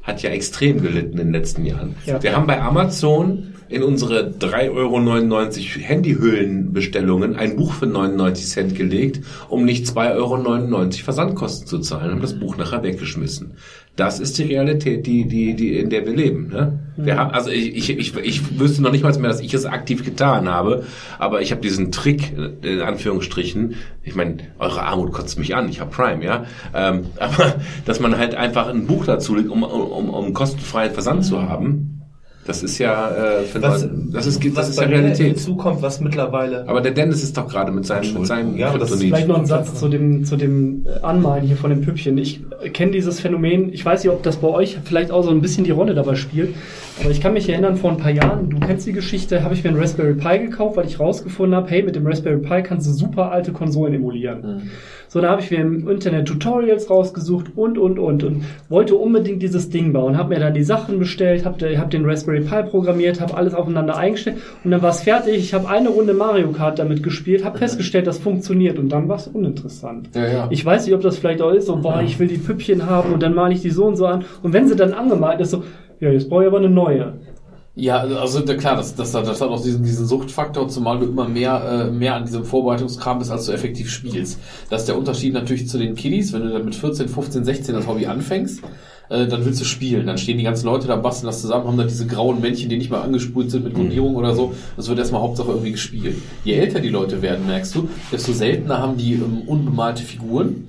hat 0.03 0.22
ja 0.22 0.30
extrem 0.30 0.82
gelitten 0.82 1.17
in 1.17 1.27
den 1.27 1.33
letzten 1.33 1.65
Jahren. 1.65 1.95
Ja. 2.06 2.22
Wir 2.22 2.35
haben 2.35 2.45
bei 2.45 2.61
Amazon 2.61 3.53
in 3.69 3.82
unsere 3.82 4.30
3,99 4.30 4.69
Euro 4.75 4.99
Handyhüllenbestellungen 5.82 7.35
ein 7.38 7.56
Buch 7.56 7.73
für 7.73 7.88
99 7.88 8.48
Cent 8.48 8.75
gelegt, 8.75 9.22
um 9.49 9.65
nicht 9.65 9.88
2,99 9.88 10.15
Euro 10.15 10.91
Versandkosten 10.91 11.67
zu 11.67 11.80
zahlen, 11.80 12.11
haben 12.11 12.22
das 12.22 12.38
Buch 12.38 12.57
nachher 12.57 12.83
weggeschmissen. 12.83 13.53
Das 13.95 14.19
ist 14.19 14.39
die 14.39 14.43
Realität, 14.43 15.05
die, 15.05 15.25
die, 15.27 15.53
die, 15.55 15.77
in 15.77 15.91
der 15.91 16.03
wir 16.05 16.13
leben. 16.13 16.47
Ne? 16.47 16.80
Wir 16.97 17.17
haben, 17.17 17.31
also 17.31 17.51
ich, 17.51 17.75
ich, 17.75 17.89
ich, 17.91 18.15
ich 18.17 18.59
wüsste 18.59 18.81
noch 18.81 18.91
nicht 18.91 19.03
mal 19.03 19.15
mehr, 19.19 19.30
dass 19.30 19.39
ich 19.39 19.53
es 19.53 19.65
aktiv 19.65 20.03
getan 20.03 20.49
habe, 20.49 20.85
aber 21.19 21.41
ich 21.41 21.51
habe 21.51 21.61
diesen 21.61 21.91
Trick, 21.91 22.33
in 22.63 22.81
Anführungsstrichen, 22.81 23.75
ich 24.01 24.15
meine, 24.15 24.38
eure 24.57 24.81
Armut 24.81 25.11
kotzt 25.11 25.38
mich 25.38 25.55
an, 25.55 25.69
ich 25.69 25.80
habe 25.80 25.91
Prime, 25.91 26.25
ja, 26.25 26.45
ähm, 26.73 27.05
aber 27.19 27.55
dass 27.85 27.99
man 27.99 28.17
halt 28.17 28.33
einfach 28.33 28.67
ein 28.67 28.88
Buch 28.88 29.05
dazu 29.05 29.35
legt, 29.35 29.49
um, 29.49 29.61
um, 29.61 30.09
um 30.09 30.33
kostenfreien 30.33 30.93
Versand 30.93 31.23
zu 31.23 31.43
haben, 31.43 32.02
das 32.45 32.61
ist 32.63 32.77
ja, 32.77 33.09
äh, 33.09 33.43
Was, 33.61 33.83
Leute- 33.83 33.93
das 34.11 34.27
ist, 34.27 34.43
das 34.45 34.55
was 34.55 34.69
ist 34.69 34.80
ja 34.81 34.88
Realität. 34.88 35.27
hinzukommt, 35.27 35.81
was 35.81 36.01
mittlerweile. 36.01 36.67
Aber 36.67 36.81
der 36.81 36.91
Dennis 36.91 37.23
ist 37.23 37.38
doch 37.38 37.47
gerade 37.47 37.72
mit 37.72 37.85
seinem, 37.85 38.13
mit 38.13 38.27
seinem 38.27 38.57
Ja, 38.57 38.77
das 38.77 38.91
ist. 38.91 39.01
Vielleicht 39.01 39.27
noch 39.27 39.38
ein 39.39 39.45
Satz 39.45 39.73
zu 39.80 39.88
dem, 39.88 40.25
zu 40.25 40.35
dem 40.35 40.85
äh, 40.85 41.03
Anmalen 41.03 41.43
hier 41.45 41.55
von 41.55 41.69
den 41.69 41.81
Püppchen. 41.81 42.17
Ich 42.17 42.41
kenne 42.73 42.91
dieses 42.91 43.19
Phänomen, 43.19 43.72
ich 43.73 43.85
weiß 43.85 44.03
nicht, 44.03 44.11
ob 44.11 44.23
das 44.23 44.38
bei 44.38 44.47
euch 44.49 44.77
vielleicht 44.83 45.11
auch 45.11 45.23
so 45.23 45.30
ein 45.30 45.41
bisschen 45.41 45.63
die 45.63 45.72
Rolle 45.72 45.93
dabei 45.95 46.15
spielt, 46.15 46.53
aber 47.01 47.11
ich 47.11 47.22
kann 47.22 47.33
mich 47.33 47.49
erinnern, 47.49 47.75
vor 47.75 47.91
ein 47.91 47.97
paar 47.97 48.11
Jahren, 48.11 48.49
du 48.49 48.59
kennst 48.59 48.85
die 48.85 48.93
Geschichte, 48.93 49.43
habe 49.43 49.53
ich 49.53 49.63
mir 49.63 49.72
einen 49.72 49.80
Raspberry 49.80 50.13
Pi 50.13 50.39
gekauft, 50.39 50.77
weil 50.77 50.85
ich 50.85 50.99
rausgefunden 50.99 51.55
habe, 51.55 51.69
hey, 51.69 51.83
mit 51.83 51.95
dem 51.95 52.05
Raspberry 52.05 52.38
Pi 52.38 52.63
kannst 52.63 52.88
du 52.88 52.91
super 52.91 53.31
alte 53.31 53.51
Konsolen 53.51 53.93
emulieren. 53.93 54.69
So, 55.13 55.22
da 55.22 55.30
habe 55.30 55.41
ich 55.41 55.51
mir 55.51 55.59
im 55.59 55.88
Internet 55.88 56.27
Tutorials 56.27 56.89
rausgesucht 56.89 57.51
und, 57.55 57.77
und, 57.77 57.99
und 57.99 58.23
und 58.23 58.45
wollte 58.67 58.95
unbedingt 58.95 59.43
dieses 59.43 59.69
Ding 59.69 59.93
bauen. 59.93 60.17
Habe 60.17 60.33
mir 60.33 60.39
dann 60.39 60.55
die 60.55 60.63
Sachen 60.63 60.97
bestellt, 60.97 61.45
habe 61.45 61.77
hab 61.77 61.91
den 61.91 62.03
Raspberry 62.03 62.41
Pi 62.41 62.63
programmiert, 62.63 63.22
habe 63.22 63.38
alles 63.38 63.53
aufeinander 63.53 63.95
eingestellt 63.95 64.38
und 64.63 64.72
dann 64.72 64.81
war 64.81 64.89
es 64.89 65.01
fertig. 65.01 65.35
Ich 65.35 65.53
habe 65.53 65.69
eine 65.69 65.89
Runde 65.89 66.15
Mario 66.15 66.51
Kart 66.51 66.80
damit 66.80 67.03
gespielt, 67.03 67.45
habe 67.45 67.59
festgestellt, 67.59 68.07
das 68.07 68.17
funktioniert 68.17 68.80
und 68.80 68.89
dann 68.89 69.07
war 69.07 69.17
es 69.17 69.27
uninteressant. 69.27 70.09
Ja, 70.15 70.27
ja. 70.27 70.47
Ich 70.49 70.65
weiß 70.65 70.88
nicht, 70.88 70.95
ob 70.95 71.01
das 71.01 71.19
vielleicht 71.19 71.43
auch 71.43 71.51
ist, 71.51 71.67
so, 71.67 71.75
boah, 71.75 72.01
ich 72.03 72.17
will 72.17 72.27
die 72.27 72.38
Püppchen 72.38 72.88
haben 72.88 73.13
und 73.13 73.22
dann 73.22 73.35
male 73.35 73.53
ich 73.53 73.61
die 73.61 73.69
so 73.69 73.85
und 73.85 73.97
so 73.97 74.07
an. 74.07 74.25
Und 74.41 74.53
wenn 74.53 74.67
sie 74.67 74.75
dann 74.75 74.93
angemalt 74.93 75.39
ist, 75.41 75.51
so, 75.51 75.63
ja, 76.03 76.11
jetzt 76.11 76.30
brauche 76.30 76.43
ich 76.43 76.48
aber 76.48 76.57
eine 76.57 76.69
neue. 76.69 77.14
Ja, 77.75 78.01
also 78.01 78.43
klar, 78.43 78.75
das, 78.75 78.93
das, 78.93 79.14
das 79.14 79.41
hat 79.41 79.49
auch 79.49 79.64
diesen, 79.64 79.83
diesen 79.83 80.06
Suchtfaktor, 80.06 80.67
zumal 80.67 80.99
du 80.99 81.06
immer 81.06 81.27
mehr, 81.30 81.88
äh, 81.88 81.91
mehr 81.91 82.15
an 82.15 82.25
diesem 82.25 82.43
Vorbereitungskram 82.43 83.19
bist, 83.19 83.32
als 83.32 83.45
du 83.45 83.53
effektiv 83.53 83.90
spielst. 83.90 84.40
Das 84.69 84.82
ist 84.82 84.90
der 84.90 84.98
Unterschied 84.98 85.33
natürlich 85.33 85.69
zu 85.69 85.80
den 85.80 85.95
Kiddies, 85.95 86.33
wenn 86.33 86.43
du 86.43 86.49
dann 86.49 86.65
mit 86.65 86.75
14, 86.75 87.07
15, 87.07 87.45
16 87.45 87.73
das 87.73 87.88
Hobby 87.88 88.06
anfängst, 88.06 88.61
äh, 89.09 89.27
dann 89.27 89.45
willst 89.45 89.61
du 89.61 89.65
spielen. 89.65 90.06
Dann 90.06 90.17
stehen 90.17 90.38
die 90.38 90.43
ganzen 90.43 90.65
Leute 90.65 90.88
da, 90.88 90.98
basteln 90.98 91.27
das 91.27 91.41
zusammen, 91.41 91.65
haben 91.65 91.77
dann 91.77 91.88
diese 91.88 92.06
grauen 92.06 92.41
Männchen, 92.41 92.69
die 92.69 92.77
nicht 92.77 92.91
mal 92.91 93.01
angespult 93.01 93.49
sind 93.49 93.64
mit 93.64 93.73
Grundierung 93.73 94.17
oder 94.17 94.35
so. 94.35 94.53
Das 94.75 94.90
wird 94.90 94.99
erstmal 94.99 95.22
Hauptsache 95.22 95.51
irgendwie 95.51 95.72
gespielt. 95.72 96.17
Je 96.43 96.56
älter 96.56 96.82
die 96.82 96.90
Leute 96.90 97.22
werden, 97.22 97.48
merkst 97.48 97.73
du, 97.75 97.88
desto 98.11 98.33
seltener 98.33 98.80
haben 98.80 98.98
die 98.98 99.14
ähm, 99.14 99.43
unbemalte 99.48 100.03
Figuren. 100.03 100.67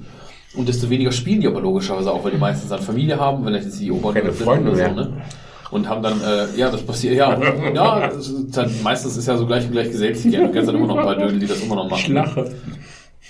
Und 0.57 0.68
desto 0.68 0.89
weniger 0.89 1.10
spielen 1.12 1.41
die 1.41 1.47
aber 1.47 1.60
logischerweise 1.60 2.12
auch, 2.12 2.24
weil 2.24 2.31
die 2.31 2.39
meistens 2.39 2.70
dann 2.70 2.81
Familie 2.81 3.18
haben, 3.18 3.44
wenn 3.44 3.55
jetzt 3.55 3.81
die 3.81 3.91
Keine 3.91 4.33
sind 4.33 4.44
Freunde 4.44 4.70
oder 4.70 4.89
so, 4.89 4.94
ne? 4.94 5.12
und 5.70 5.89
haben 5.89 6.02
dann, 6.02 6.20
äh, 6.20 6.57
ja, 6.57 6.70
das 6.70 6.83
passiert, 6.83 7.16
ja, 7.16 7.36
ja, 7.74 8.08
das 8.08 8.28
ist 8.28 8.57
dann, 8.57 8.70
meistens 8.84 9.16
ist 9.16 9.26
ja 9.26 9.36
so 9.36 9.44
gleich 9.44 9.65
und 9.65 9.73
gleich 9.73 9.91
gesellt. 9.91 10.24
Du 10.24 10.31
kennst 10.52 10.68
dann 10.68 10.76
immer 10.76 10.86
noch 10.86 10.99
ein 10.99 11.05
paar 11.05 11.16
Dödel, 11.16 11.41
die 11.41 11.47
das 11.47 11.60
immer 11.62 11.74
noch 11.74 11.91
machen. 11.91 12.00
Ich 12.00 12.08
lache. 12.08 12.55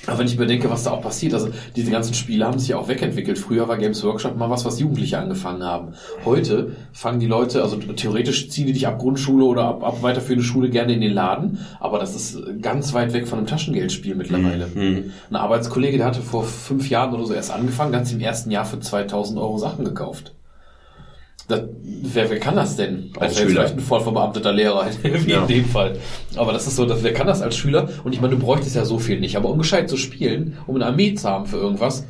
Aber 0.07 0.19
wenn 0.19 0.27
ich 0.27 0.35
überdenke, 0.35 0.71
was 0.71 0.85
da 0.85 0.91
auch 0.91 1.03
passiert, 1.03 1.35
also 1.35 1.49
diese 1.77 1.91
ganzen 1.91 2.15
Spiele 2.15 2.45
haben 2.47 2.59
sich 2.59 2.69
ja 2.69 2.79
auch 2.79 2.89
wegentwickelt. 2.89 3.39
Früher 3.39 3.69
war 3.69 3.77
Games 3.77 4.03
Workshop 4.05 4.37
mal 4.37 4.51
was, 4.51 4.65
was 4.65 4.81
Jugendliche 4.81 5.19
angefangen 5.19 5.63
haben. 5.63 5.95
Heute 6.25 6.73
fangen 6.93 7.21
die 7.21 7.27
Leute, 7.27 7.63
also 7.63 7.77
theoretisch 7.77 8.51
ziehen 8.51 8.67
die 8.67 8.73
dich 8.73 8.87
ab 8.87 8.99
Grundschule 8.99 9.45
oder 9.45 9.65
ab, 9.65 9.83
ab 9.85 10.03
weiterführende 10.03 10.45
Schule 10.45 10.71
gerne 10.71 10.93
in 10.95 11.01
den 11.01 11.13
Laden, 11.13 11.59
aber 11.81 11.99
das 11.99 12.15
ist 12.15 12.39
ganz 12.61 12.93
weit 12.95 13.13
weg 13.13 13.27
von 13.29 13.39
einem 13.39 13.47
Taschengeldspiel 13.47 14.15
mittlerweile. 14.15 14.67
Ein 15.31 15.37
Arbeitskollege, 15.37 15.97
der 15.99 16.07
hatte 16.07 16.21
vor 16.23 16.45
fünf 16.45 16.89
Jahren 16.91 17.15
oder 17.15 17.27
so 17.27 17.35
erst 17.35 17.51
angefangen, 17.53 17.93
der 17.93 18.01
hat 18.01 18.07
sich 18.07 18.17
im 18.17 18.23
ersten 18.23 18.51
Jahr 18.51 18.65
für 18.65 18.81
2000 18.81 19.39
Euro 19.39 19.59
Sachen 19.59 19.85
gekauft. 19.85 20.35
Das, 21.49 21.63
wer, 21.83 22.31
wer 22.31 22.39
kann 22.41 22.57
das 22.57 22.77
denn? 22.77 23.11
Als 23.21 23.37
Schüler. 23.37 23.51
vielleicht 23.51 23.75
ein 23.75 23.81
voll 23.81 24.01
verbeamteter 24.01 24.53
Lehrer, 24.53 24.87
wie 25.03 25.31
Ja. 25.31 25.43
in 25.43 25.49
dem 25.49 25.65
Fall. 25.67 25.97
Aber 26.37 26.53
das 26.53 26.67
ist 26.67 26.77
so, 26.77 26.87
dass, 26.87 27.03
wer 27.03 27.13
kann 27.13 27.27
das 27.27 27.43
als 27.43 27.57
Schüler? 27.57 27.89
Und 28.03 28.15
ich 28.15 28.21
meine, 28.21 28.35
du 28.35 28.41
bräuchtest 28.41 28.77
ja 28.77 28.85
so 28.85 28.99
viel 28.99 29.21
nicht. 29.21 29.37
Aber 29.37 29.51
um 29.51 29.59
gescheit 29.59 29.91
zu 29.91 29.97
spielen, 29.97 30.57
um 30.67 30.77
eine 30.77 30.87
Armee 30.87 31.15
zu 31.15 31.29
haben 31.29 31.47
für 31.47 31.59
irgendwas, 31.59 32.07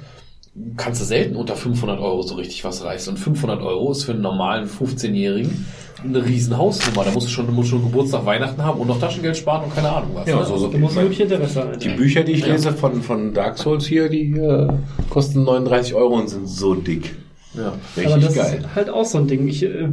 kannst 0.76 1.00
du 1.00 1.04
selten 1.04 1.34
unter 1.34 1.56
500 1.56 1.98
Euro 1.98 2.22
so 2.22 2.36
richtig 2.36 2.64
was 2.64 2.84
reißen. 2.84 3.14
Und 3.14 3.18
500 3.18 3.60
Euro 3.60 3.90
ist 3.90 4.04
für 4.04 4.12
einen 4.12 4.22
normalen 4.22 4.68
15-Jährigen 4.68 5.66
eine 6.04 6.24
riesen 6.24 6.56
Hausnummer. 6.56 7.04
Da 7.04 7.10
musst 7.12 7.26
du 7.26 7.30
schon, 7.30 7.46
du 7.46 7.52
musst 7.52 7.70
schon 7.70 7.82
Geburtstag, 7.82 8.24
Weihnachten 8.26 8.62
haben 8.62 8.78
und 8.80 8.86
noch 8.88 9.00
Taschengeld 9.00 9.36
sparen 9.36 9.64
und 9.64 9.74
keine 9.74 9.90
Ahnung 9.90 10.10
was. 10.14 10.28
Ja, 10.28 10.36
ne? 10.36 10.44
so, 10.46 10.56
so. 10.58 10.68
Man 10.68 10.94
wirklich 10.94 11.20
Interesse 11.20 11.60
haben. 11.62 11.78
Die 11.78 11.88
Bücher, 11.88 12.22
die 12.22 12.32
ich 12.32 12.46
lese 12.46 12.72
von, 12.72 13.02
von 13.02 13.32
Dark 13.34 13.58
Souls 13.58 13.86
hier, 13.86 14.08
die 14.08 14.32
äh, 14.36 14.68
kosten 15.10 15.44
39 15.44 15.94
Euro 15.94 16.14
und 16.18 16.28
sind 16.28 16.46
so 16.48 16.74
dick. 16.74 17.16
Ja. 17.57 17.73
Richtig 17.97 18.12
Aber 18.12 18.23
das 18.23 18.34
geil. 18.34 18.58
ist 18.60 18.74
halt 18.74 18.91
auch 18.91 19.05
so 19.05 19.18
ein 19.18 19.26
Ding. 19.26 19.49
Ich, 19.49 19.62
äh, 19.62 19.89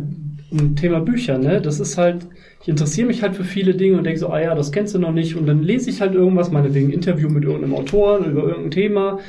ein 0.51 0.75
Thema 0.75 0.99
Bücher, 0.99 1.37
ne? 1.37 1.61
Das 1.61 1.79
ist 1.79 1.97
halt, 1.97 2.27
ich 2.61 2.67
interessiere 2.67 3.07
mich 3.07 3.23
halt 3.23 3.35
für 3.35 3.43
viele 3.43 3.73
Dinge 3.73 3.97
und 3.97 4.03
denke 4.03 4.19
so, 4.19 4.29
ah 4.29 4.39
ja, 4.39 4.53
das 4.53 4.71
kennst 4.71 4.93
du 4.93 4.99
noch 4.99 5.13
nicht. 5.13 5.35
Und 5.35 5.47
dann 5.47 5.63
lese 5.63 5.89
ich 5.89 6.01
halt 6.01 6.13
irgendwas, 6.13 6.51
meinetwegen 6.51 6.89
ein 6.89 6.93
Interview 6.93 7.29
mit 7.29 7.43
irgendeinem 7.43 7.75
Autoren 7.75 8.25
über 8.25 8.43
irgendein 8.43 8.71
Thema. 8.71 9.19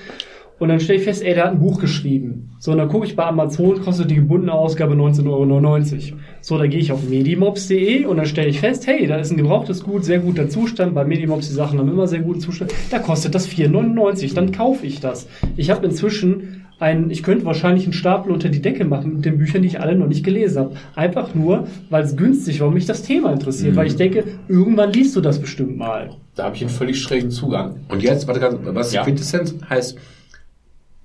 Und 0.58 0.68
dann 0.68 0.78
stelle 0.78 1.00
ich 1.00 1.04
fest, 1.04 1.24
ey, 1.24 1.34
der 1.34 1.46
hat 1.46 1.52
ein 1.52 1.58
Buch 1.58 1.80
geschrieben. 1.80 2.50
So, 2.60 2.70
und 2.70 2.78
dann 2.78 2.88
gucke 2.88 3.04
ich 3.04 3.16
bei 3.16 3.24
Amazon, 3.24 3.82
kostet 3.82 4.10
die 4.12 4.14
gebundene 4.14 4.52
Ausgabe 4.52 4.94
19,99 4.94 5.26
Euro. 5.26 6.20
So, 6.40 6.56
da 6.56 6.66
gehe 6.68 6.78
ich 6.78 6.92
auf 6.92 7.08
medimobs.de 7.08 8.04
und 8.04 8.16
dann 8.16 8.26
stelle 8.26 8.48
ich 8.48 8.60
fest, 8.60 8.86
hey, 8.86 9.08
da 9.08 9.16
ist 9.16 9.32
ein 9.32 9.38
gebrauchtes 9.38 9.82
Gut, 9.82 10.04
sehr 10.04 10.20
guter 10.20 10.48
Zustand. 10.48 10.94
Bei 10.94 11.04
Medimobs, 11.04 11.48
die 11.48 11.54
Sachen 11.54 11.80
haben 11.80 11.88
immer 11.88 12.06
sehr 12.06 12.20
guten 12.20 12.38
Zustand. 12.38 12.72
Da 12.90 13.00
kostet 13.00 13.34
das 13.34 13.48
4,99. 13.48 14.34
Dann 14.34 14.52
kaufe 14.52 14.86
ich 14.86 15.00
das. 15.00 15.26
Ich 15.56 15.70
habe 15.70 15.84
inzwischen 15.84 16.61
ein, 16.82 17.08
ich 17.10 17.22
könnte 17.22 17.44
wahrscheinlich 17.46 17.84
einen 17.84 17.92
Stapel 17.94 18.32
unter 18.32 18.48
die 18.50 18.60
Decke 18.60 18.84
machen 18.84 19.14
mit 19.14 19.24
den 19.24 19.38
Büchern, 19.38 19.62
die 19.62 19.68
ich 19.68 19.80
alle 19.80 19.94
noch 19.94 20.08
nicht 20.08 20.24
gelesen 20.24 20.58
habe. 20.58 20.76
Einfach 20.94 21.34
nur, 21.34 21.66
weil 21.88 22.04
es 22.04 22.16
günstig 22.16 22.60
war 22.60 22.68
und 22.68 22.74
mich 22.74 22.84
das 22.86 23.02
Thema 23.02 23.32
interessiert. 23.32 23.76
Weil 23.76 23.86
ich 23.86 23.96
denke, 23.96 24.24
irgendwann 24.48 24.92
liest 24.92 25.16
du 25.16 25.20
das 25.20 25.38
bestimmt 25.40 25.78
mal. 25.78 26.10
Da 26.34 26.44
habe 26.44 26.56
ich 26.56 26.62
einen 26.62 26.70
völlig 26.70 27.00
schrägen 27.00 27.30
Zugang. 27.30 27.76
Und 27.88 28.02
jetzt, 28.02 28.26
warte 28.26 28.40
ganz, 28.40 28.56
was 28.62 28.90
die 28.90 28.96
Ja. 28.96 29.04
Quintessenz 29.04 29.54
heißt, 29.70 29.96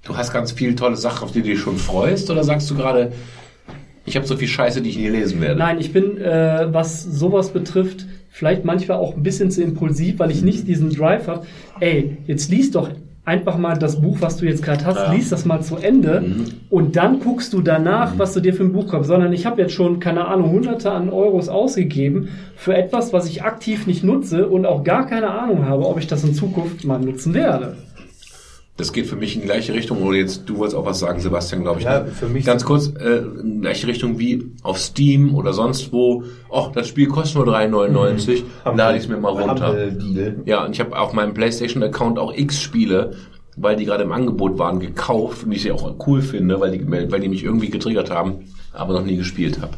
du 0.06 0.18
hast 0.18 0.34
ganz 0.34 0.52
viele 0.52 0.76
tolle 0.76 0.96
Sachen, 0.98 1.24
auf 1.24 1.32
die 1.32 1.42
du 1.42 1.50
dich 1.50 1.60
schon 1.60 1.78
freust, 1.78 2.30
oder 2.32 2.44
sagst 2.44 2.70
du 2.72 2.76
gerade, 2.76 3.12
ich 4.06 4.16
habe 4.16 4.26
so 4.26 4.36
viel 4.38 4.48
Scheiße, 4.48 4.82
die 4.82 4.90
ich 4.90 4.98
nie 4.98 5.10
lesen 5.10 5.42
werde? 5.42 5.60
Nein, 5.60 5.78
ich 5.80 5.92
bin, 5.94 6.18
äh, 6.18 6.68
was 6.72 7.04
sowas 7.04 7.50
betrifft, 7.50 8.06
vielleicht 8.30 8.64
manchmal 8.64 8.98
auch 8.98 9.16
ein 9.16 9.24
bisschen 9.24 9.52
zu 9.52 9.62
impulsiv, 9.62 10.20
weil 10.20 10.32
ich 10.32 10.42
nicht 10.44 10.68
diesen 10.68 10.92
Drive 10.92 11.28
habe. 11.28 11.46
Ey, 11.82 12.18
jetzt 12.26 12.50
liest 12.50 12.76
doch 12.76 12.90
einfach 13.28 13.58
mal 13.58 13.78
das 13.78 14.00
Buch, 14.02 14.18
was 14.22 14.38
du 14.38 14.46
jetzt 14.46 14.64
gerade 14.64 14.86
hast, 14.86 14.96
Ja. 14.96 15.12
liest 15.12 15.32
das 15.34 15.44
mal 15.46 15.62
zu 15.62 15.76
Ende 15.76 16.24
und 16.70 16.96
dann 16.96 17.20
guckst 17.20 17.52
du 17.52 17.62
danach, 17.62 18.14
was 18.18 18.34
du 18.34 18.40
dir 18.40 18.54
für 18.54 18.64
ein 18.64 18.72
Buch 18.72 18.88
kaufst. 18.88 19.10
Sondern 19.10 19.34
ich 19.34 19.46
habe 19.46 19.62
jetzt 19.62 19.74
schon, 19.74 20.00
keine 20.00 20.28
Ahnung, 20.28 20.52
hunderte 20.52 20.92
an 20.92 21.10
Euros 21.10 21.50
ausgegeben 21.50 22.30
für 22.56 22.74
etwas, 22.76 23.12
was 23.12 23.28
ich 23.28 23.44
aktiv 23.44 23.86
nicht 23.86 24.04
nutze 24.04 24.48
und 24.48 24.66
auch 24.66 24.84
gar 24.84 25.06
keine 25.08 25.30
Ahnung 25.30 25.66
habe, 25.66 25.86
ob 25.86 26.00
ich 26.00 26.08
das 26.08 26.24
in 26.24 26.34
Zukunft 26.34 26.86
mal 26.86 27.00
nutzen 27.00 27.34
werde. 27.34 27.76
Das 28.78 28.94
geht 28.94 29.08
für 29.08 29.16
mich 29.16 29.34
in 29.36 29.42
die 29.42 29.48
gleiche 29.48 29.74
Richtung, 29.74 30.04
oder 30.04 30.18
jetzt, 30.18 30.44
du 30.48 30.58
wolltest 30.60 30.78
auch 30.78 30.86
was 30.86 31.00
sagen, 31.00 31.20
Sebastian, 31.20 31.64
glaube 31.64 31.80
ich. 31.80 31.86
Ja, 31.86 32.02
ne? 32.04 32.12
für 32.12 32.28
mich- 32.28 32.46
Ganz 32.46 32.64
kurz, 32.64 32.88
äh, 33.00 33.18
in 33.42 33.56
die 33.56 33.62
gleiche 33.62 33.88
Richtung 33.88 34.20
wie 34.20 34.52
auf 34.62 34.78
Steam 34.78 35.34
oder 35.34 35.52
sonst 35.52 35.92
wo. 35.92 36.24
Oh, 36.50 36.68
das 36.74 36.88
Spiel 36.88 37.08
kostet 37.08 37.36
nur 37.44 37.46
3,99, 37.48 38.44
lade 38.76 38.98
ich 38.98 39.04
es 39.04 39.10
mir 39.10 39.18
mal 39.18 39.30
runter. 39.32 39.74
Deal. 39.90 40.42
Ja, 40.46 40.64
und 40.64 40.74
ich 40.74 40.80
habe 40.80 40.98
auf 40.98 41.14
meinem 41.14 41.34
PlayStation-Account 41.34 42.20
auch 42.20 42.32
X 42.36 42.62
Spiele, 42.62 43.16
weil 43.56 43.76
die 43.78 43.86
gerade 43.86 44.04
im 44.04 44.12
Angebot 44.12 44.60
waren, 44.60 44.80
gekauft 44.80 45.44
und 45.44 45.52
ich 45.52 45.64
sie 45.64 45.72
auch 45.72 45.96
cool 46.06 46.22
finde, 46.22 46.60
weil 46.60 46.70
die, 46.78 46.88
weil 47.12 47.20
die 47.20 47.30
mich 47.30 47.44
irgendwie 47.44 47.70
getriggert 47.72 48.12
haben, 48.12 48.46
aber 48.74 48.94
noch 48.94 49.04
nie 49.04 49.18
gespielt 49.18 49.60
habe. 49.60 49.74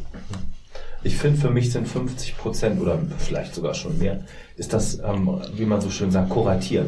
Ich 1.01 1.15
finde, 1.15 1.39
für 1.39 1.49
mich 1.49 1.71
sind 1.71 1.87
50 1.87 2.37
Prozent 2.37 2.81
oder 2.81 2.99
vielleicht 3.17 3.55
sogar 3.55 3.73
schon 3.73 3.97
mehr, 3.97 4.25
ist 4.57 4.73
das, 4.73 4.99
ähm, 4.99 5.29
wie 5.55 5.65
man 5.65 5.79
so 5.79 5.89
schön 5.89 6.11
sagt, 6.11 6.29
kuratieren. 6.29 6.87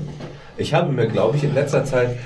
Ich 0.58 0.74
habe 0.74 0.92
mir, 0.92 1.08
glaube 1.08 1.38
ich, 1.38 1.44
in 1.44 1.54
letzter 1.54 1.86
Zeit 1.86 2.18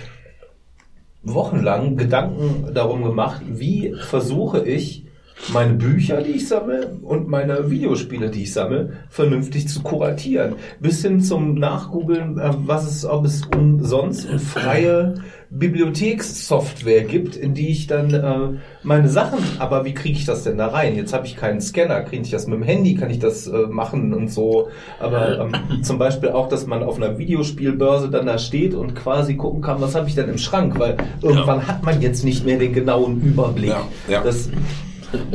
wochenlang 1.23 1.97
Gedanken 1.97 2.73
darum 2.73 3.03
gemacht, 3.03 3.41
wie 3.47 3.95
versuche 3.95 4.63
ich, 4.65 5.04
meine 5.53 5.73
Bücher, 5.73 6.21
die 6.21 6.31
ich 6.31 6.47
sammle 6.47 6.97
und 7.01 7.27
meine 7.27 7.69
Videospiele, 7.69 8.29
die 8.29 8.43
ich 8.43 8.53
sammle, 8.53 8.93
vernünftig 9.09 9.67
zu 9.67 9.81
kuratieren. 9.81 10.55
Bis 10.79 11.01
hin 11.01 11.21
zum 11.21 11.55
Nachgoogeln, 11.55 12.39
äh, 12.39 12.51
was 12.65 12.89
es, 12.89 13.05
ob 13.05 13.25
es 13.25 13.43
umsonst 13.55 14.27
freie 14.39 15.15
Bibliothekssoftware 15.51 17.03
gibt, 17.03 17.35
in 17.35 17.53
die 17.53 17.69
ich 17.69 17.87
dann 17.87 18.13
äh, 18.13 18.59
meine 18.83 19.09
Sachen, 19.09 19.39
aber 19.59 19.85
wie 19.85 19.93
kriege 19.93 20.17
ich 20.17 20.25
das 20.25 20.43
denn 20.43 20.57
da 20.57 20.67
rein? 20.67 20.95
Jetzt 20.95 21.13
habe 21.13 21.25
ich 21.25 21.35
keinen 21.35 21.61
Scanner, 21.61 22.01
kriege 22.01 22.23
ich 22.23 22.31
das 22.31 22.47
mit 22.47 22.59
dem 22.59 22.63
Handy, 22.63 22.95
kann 22.95 23.09
ich 23.09 23.19
das 23.19 23.47
äh, 23.47 23.67
machen 23.67 24.13
und 24.13 24.31
so. 24.31 24.69
Aber 24.99 25.39
ähm, 25.39 25.83
zum 25.83 25.97
Beispiel 25.97 26.29
auch, 26.29 26.49
dass 26.49 26.65
man 26.65 26.83
auf 26.83 26.97
einer 26.97 27.17
Videospielbörse 27.17 28.09
dann 28.09 28.25
da 28.25 28.37
steht 28.37 28.73
und 28.73 28.95
quasi 28.95 29.35
gucken 29.35 29.61
kann, 29.61 29.79
was 29.81 29.95
habe 29.95 30.07
ich 30.09 30.15
denn 30.15 30.29
im 30.29 30.37
Schrank, 30.37 30.79
weil 30.79 30.97
irgendwann 31.21 31.67
hat 31.67 31.83
man 31.83 32.01
jetzt 32.01 32.23
nicht 32.23 32.45
mehr 32.45 32.57
den 32.57 32.73
genauen 32.73 33.21
Überblick. 33.21 33.69
Ja, 33.69 33.87
ja. 34.07 34.23
Das, 34.23 34.49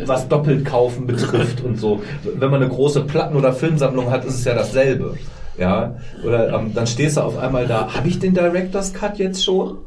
was 0.07 0.29
doppelt 0.29 0.65
kaufen 0.65 1.07
betrifft 1.07 1.63
und 1.65 1.79
so. 1.79 2.03
Wenn 2.23 2.51
man 2.51 2.63
eine 2.63 2.71
große 2.71 3.03
Platten- 3.03 3.37
oder 3.37 3.53
Filmsammlung 3.53 4.11
hat, 4.11 4.25
ist 4.25 4.35
es 4.35 4.45
ja 4.45 4.55
dasselbe. 4.55 5.17
Ja, 5.59 5.97
oder 6.25 6.55
ähm, 6.55 6.73
dann 6.75 6.87
stehst 6.87 7.17
du 7.17 7.21
auf 7.21 7.39
einmal 7.39 7.67
da, 7.67 7.93
habe 7.95 8.09
ich 8.09 8.19
den 8.19 8.35
Director's 8.35 8.95
Cut 8.95 9.19
jetzt 9.19 9.45
schon? 9.45 9.79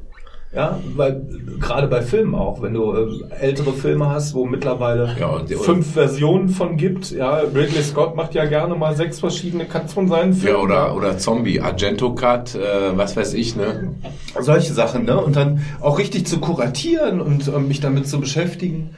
Ja, 0.55 0.79
weil 0.95 1.25
gerade 1.59 1.87
bei 1.87 2.03
Filmen 2.03 2.35
auch, 2.35 2.61
wenn 2.61 2.75
du 2.75 2.93
äh, 2.93 3.07
ältere 3.39 3.73
Filme 3.73 4.09
hast, 4.09 4.35
wo 4.35 4.45
mittlerweile 4.45 5.15
Ja, 5.19 5.41
fünf 5.57 5.93
Versionen 5.93 6.49
von 6.49 6.77
gibt, 6.77 7.09
ja, 7.09 7.37
Ridley 7.37 7.81
Scott 7.81 8.15
macht 8.15 8.35
ja 8.35 8.45
gerne 8.45 8.75
mal 8.75 8.95
sechs 8.95 9.19
verschiedene 9.19 9.65
Cuts 9.65 9.93
von 9.93 10.07
seinen 10.07 10.33
Filmen. 10.33 10.57
Ja, 10.57 10.61
oder, 10.61 10.95
oder 10.95 11.17
Zombie, 11.17 11.59
Argento 11.59 12.13
Cut, 12.13 12.53
äh, 12.53 12.95
was 12.95 13.17
weiß 13.17 13.33
ich, 13.33 13.55
ne? 13.55 13.95
solche 14.39 14.73
Sachen, 14.73 15.05
ne? 15.05 15.19
Und 15.19 15.35
dann 15.35 15.61
auch 15.81 15.97
richtig 15.97 16.27
zu 16.27 16.39
kuratieren 16.39 17.19
und 17.19 17.47
ähm, 17.47 17.67
mich 17.67 17.79
damit 17.79 18.07
zu 18.07 18.19
beschäftigen. 18.19 18.91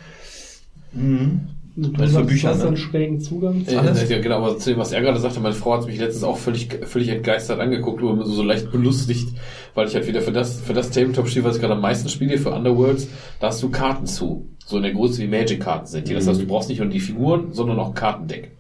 Mhm. 0.96 1.42
Du 1.78 1.92
für 1.94 2.08
sagst, 2.08 2.30
Bücher, 2.30 2.50
hast 2.50 2.60
ne? 2.60 2.68
einen 2.68 2.78
schrägen 2.78 3.20
Zugang 3.20 3.66
zu 3.66 3.74
Ja, 3.74 3.84
ja, 3.84 4.22
genau, 4.22 4.38
aber 4.38 4.58
zu 4.58 4.70
dem, 4.70 4.80
was 4.80 4.94
er 4.94 5.02
gerade 5.02 5.20
sagte, 5.20 5.42
meine 5.42 5.56
Frau 5.56 5.74
hat 5.74 5.86
mich 5.86 6.00
letztens 6.00 6.24
auch 6.24 6.38
völlig, 6.38 6.70
völlig 6.86 7.10
entgeistert 7.10 7.60
angeguckt, 7.60 8.00
nur 8.00 8.26
so 8.26 8.44
leicht 8.44 8.72
belustigt, 8.72 9.28
weil 9.74 9.86
ich 9.88 9.94
halt 9.94 10.08
wieder 10.08 10.22
für 10.22 10.32
das, 10.32 10.62
für 10.62 10.74
das 10.74 10.92
Tabletop 10.92 11.28
spiele, 11.28 11.44
was 11.44 11.56
ich 11.56 11.62
gerade 11.62 11.74
am 11.74 11.82
meisten 11.82 12.08
spiele, 12.08 12.38
für 12.38 12.52
Underworlds, 12.52 13.10
da 13.42 13.48
hast 13.48 13.62
du 13.62 13.70
Karten 13.70 14.06
zu. 14.06 14.48
So 14.66 14.78
in 14.78 14.84
der 14.84 14.94
Größe 14.94 15.22
wie 15.22 15.28
Magic-Karten 15.28 15.86
sind 15.86 16.08
die. 16.08 16.14
Das 16.14 16.28
heißt, 16.28 16.42
du 16.42 16.48
brauchst 16.48 16.70
nicht 16.70 16.80
nur 16.80 16.88
die 16.88 17.02
Figuren, 17.02 17.52
sondern 17.52 17.78
auch 17.78 17.90
ein 17.90 17.94
Kartendeck. 17.94 18.52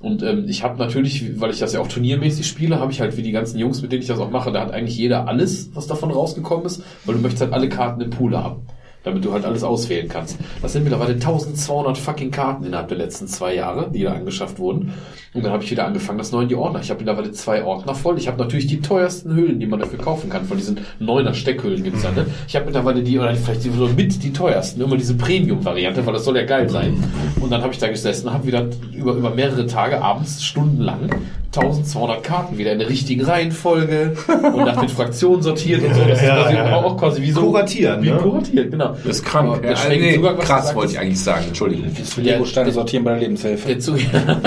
Und 0.00 0.22
ähm, 0.22 0.44
ich 0.46 0.62
habe 0.62 0.78
natürlich, 0.78 1.40
weil 1.40 1.50
ich 1.50 1.60
das 1.60 1.72
ja 1.72 1.80
auch 1.80 1.88
turniermäßig 1.88 2.46
spiele, 2.46 2.78
habe 2.78 2.92
ich 2.92 3.00
halt 3.00 3.16
wie 3.16 3.22
die 3.22 3.32
ganzen 3.32 3.58
Jungs, 3.58 3.80
mit 3.80 3.90
denen 3.90 4.02
ich 4.02 4.08
das 4.08 4.18
auch 4.18 4.30
mache, 4.30 4.52
da 4.52 4.60
hat 4.60 4.70
eigentlich 4.70 4.98
jeder 4.98 5.26
alles, 5.26 5.70
was 5.72 5.86
davon 5.86 6.10
rausgekommen 6.10 6.66
ist, 6.66 6.82
weil 7.06 7.14
du 7.14 7.22
möchtest 7.22 7.40
halt 7.40 7.54
alle 7.54 7.70
Karten 7.70 8.02
im 8.02 8.10
Pool 8.10 8.36
haben, 8.36 8.66
damit 9.04 9.24
du 9.24 9.32
halt 9.32 9.44
alles 9.44 9.62
auswählen 9.62 10.08
kannst. 10.08 10.38
Das 10.62 10.72
sind 10.72 10.82
mittlerweile 10.82 11.14
1200 11.14 11.96
fucking 11.96 12.30
Karten 12.30 12.64
innerhalb 12.64 12.88
der 12.88 12.98
letzten 12.98 13.28
zwei 13.28 13.54
Jahre, 13.54 13.90
die 13.90 14.02
da 14.02 14.14
angeschafft 14.14 14.58
wurden. 14.58 14.94
Und 15.34 15.44
dann 15.44 15.52
habe 15.52 15.64
ich 15.64 15.70
wieder 15.70 15.84
angefangen, 15.84 16.18
das 16.18 16.32
neu 16.32 16.42
in 16.42 16.48
die 16.48 16.54
Ordner. 16.54 16.80
Ich 16.80 16.90
habe 16.90 17.00
mittlerweile 17.00 17.32
zwei 17.32 17.64
Ordner 17.64 17.94
voll. 17.94 18.18
Ich 18.18 18.28
habe 18.28 18.38
natürlich 18.38 18.66
die 18.66 18.80
teuersten 18.80 19.34
Hüllen, 19.34 19.58
die 19.58 19.66
man 19.66 19.80
dafür 19.80 19.98
kaufen 19.98 20.30
kann. 20.30 20.44
Von 20.44 20.56
diesen 20.56 20.80
neuner 21.00 21.34
Steckhüllen 21.34 21.82
gibt's 21.82 22.04
ja, 22.04 22.12
ne? 22.12 22.26
Ich 22.46 22.54
habe 22.54 22.66
mittlerweile 22.66 23.02
die, 23.02 23.18
oder 23.18 23.34
vielleicht 23.34 23.64
die 23.64 23.70
so 23.70 23.88
mit 23.88 24.22
die 24.22 24.32
teuersten, 24.32 24.80
immer 24.80 24.96
diese 24.96 25.14
Premium-Variante, 25.14 26.06
weil 26.06 26.12
das 26.14 26.24
soll 26.24 26.36
ja 26.36 26.44
geil 26.44 26.70
sein. 26.70 27.02
Und 27.40 27.50
dann 27.50 27.62
habe 27.62 27.72
ich 27.72 27.78
da 27.78 27.88
gesessen, 27.88 28.32
habe 28.32 28.46
wieder 28.46 28.68
über, 28.92 29.14
über 29.14 29.30
mehrere 29.30 29.66
Tage 29.66 30.00
abends 30.00 30.42
stundenlang 30.42 31.10
1200 31.56 32.22
Karten 32.22 32.58
wieder 32.58 32.72
in 32.72 32.78
der 32.78 32.88
richtigen 32.88 33.24
Reihenfolge 33.24 34.16
und 34.26 34.64
nach 34.64 34.76
den 34.76 34.88
Fraktionen 34.88 35.42
sortiert 35.42 35.84
und 35.84 35.94
so. 35.94 36.04
Das 36.04 36.20
ist 36.22 36.28
quasi 36.28 36.56
auch 36.56 36.96
quasi 36.96 37.22
wie 37.22 37.30
so 37.30 37.42
Kuratieren, 37.42 38.02
wie 38.02 38.10
ne? 38.10 38.16
kuratiert, 38.16 38.70
genau. 38.70 38.93
Das 39.04 39.16
ist 39.16 39.24
krank. 39.24 39.48
Aber 39.48 39.58
der 39.60 39.70
Ja, 39.72 39.76
schräge 39.76 40.04
nee, 40.04 40.14
Zugang, 40.16 40.36
was 40.38 40.46
du 40.46 40.52
krass 40.52 40.74
wollte 40.74 40.92
ich 40.92 40.98
eigentlich 40.98 41.20
sagen, 41.20 41.44
Entschuldigung. 41.48 41.92
Lego-Steine 42.16 42.72
sortieren 42.72 43.04
bei 43.04 43.12
der 43.12 43.20
Lebenshilfe. 43.20 43.66
Der 43.68 43.78
Zugang, 43.78 44.10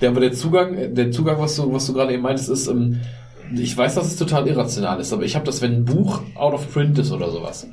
der, 0.00 0.10
aber 0.10 0.20
der 0.20 0.32
Zugang, 0.32 0.94
der 0.94 1.10
Zugang, 1.10 1.38
was 1.38 1.56
du, 1.56 1.72
was 1.72 1.86
du 1.86 1.92
gerade 1.92 2.12
eben 2.12 2.22
meintest, 2.22 2.48
ist, 2.50 2.66
ähm, 2.68 3.00
ich 3.54 3.76
weiß, 3.76 3.94
dass 3.96 4.06
es 4.06 4.16
total 4.16 4.48
irrational 4.48 4.98
ist, 5.00 5.12
aber 5.12 5.24
ich 5.24 5.34
habe 5.34 5.44
das, 5.44 5.60
wenn 5.60 5.72
ein 5.72 5.84
Buch 5.84 6.22
out 6.34 6.54
of 6.54 6.72
print 6.72 6.98
ist 6.98 7.12
oder 7.12 7.30
sowas, 7.30 7.66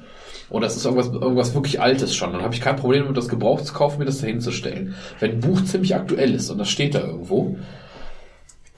Und 0.49 0.61
das 0.61 0.75
ist 0.75 0.83
irgendwas, 0.85 1.07
irgendwas 1.07 1.53
wirklich 1.53 1.79
Altes 1.79 2.15
schon. 2.15 2.33
Dann 2.33 2.41
habe 2.41 2.53
ich 2.53 2.59
kein 2.61 2.75
Problem 2.75 3.03
damit, 3.03 3.17
das 3.17 3.29
Gebrauch 3.29 3.61
zu 3.61 3.73
kaufen, 3.73 3.99
mir 3.99 4.05
das 4.05 4.19
dahin 4.19 4.41
zu 4.41 4.51
stellen. 4.51 4.95
Wenn 5.19 5.31
ein 5.33 5.39
Buch 5.39 5.63
ziemlich 5.63 5.95
aktuell 5.95 6.33
ist 6.33 6.49
und 6.49 6.57
das 6.57 6.69
steht 6.69 6.95
da 6.95 6.99
irgendwo, 7.01 7.55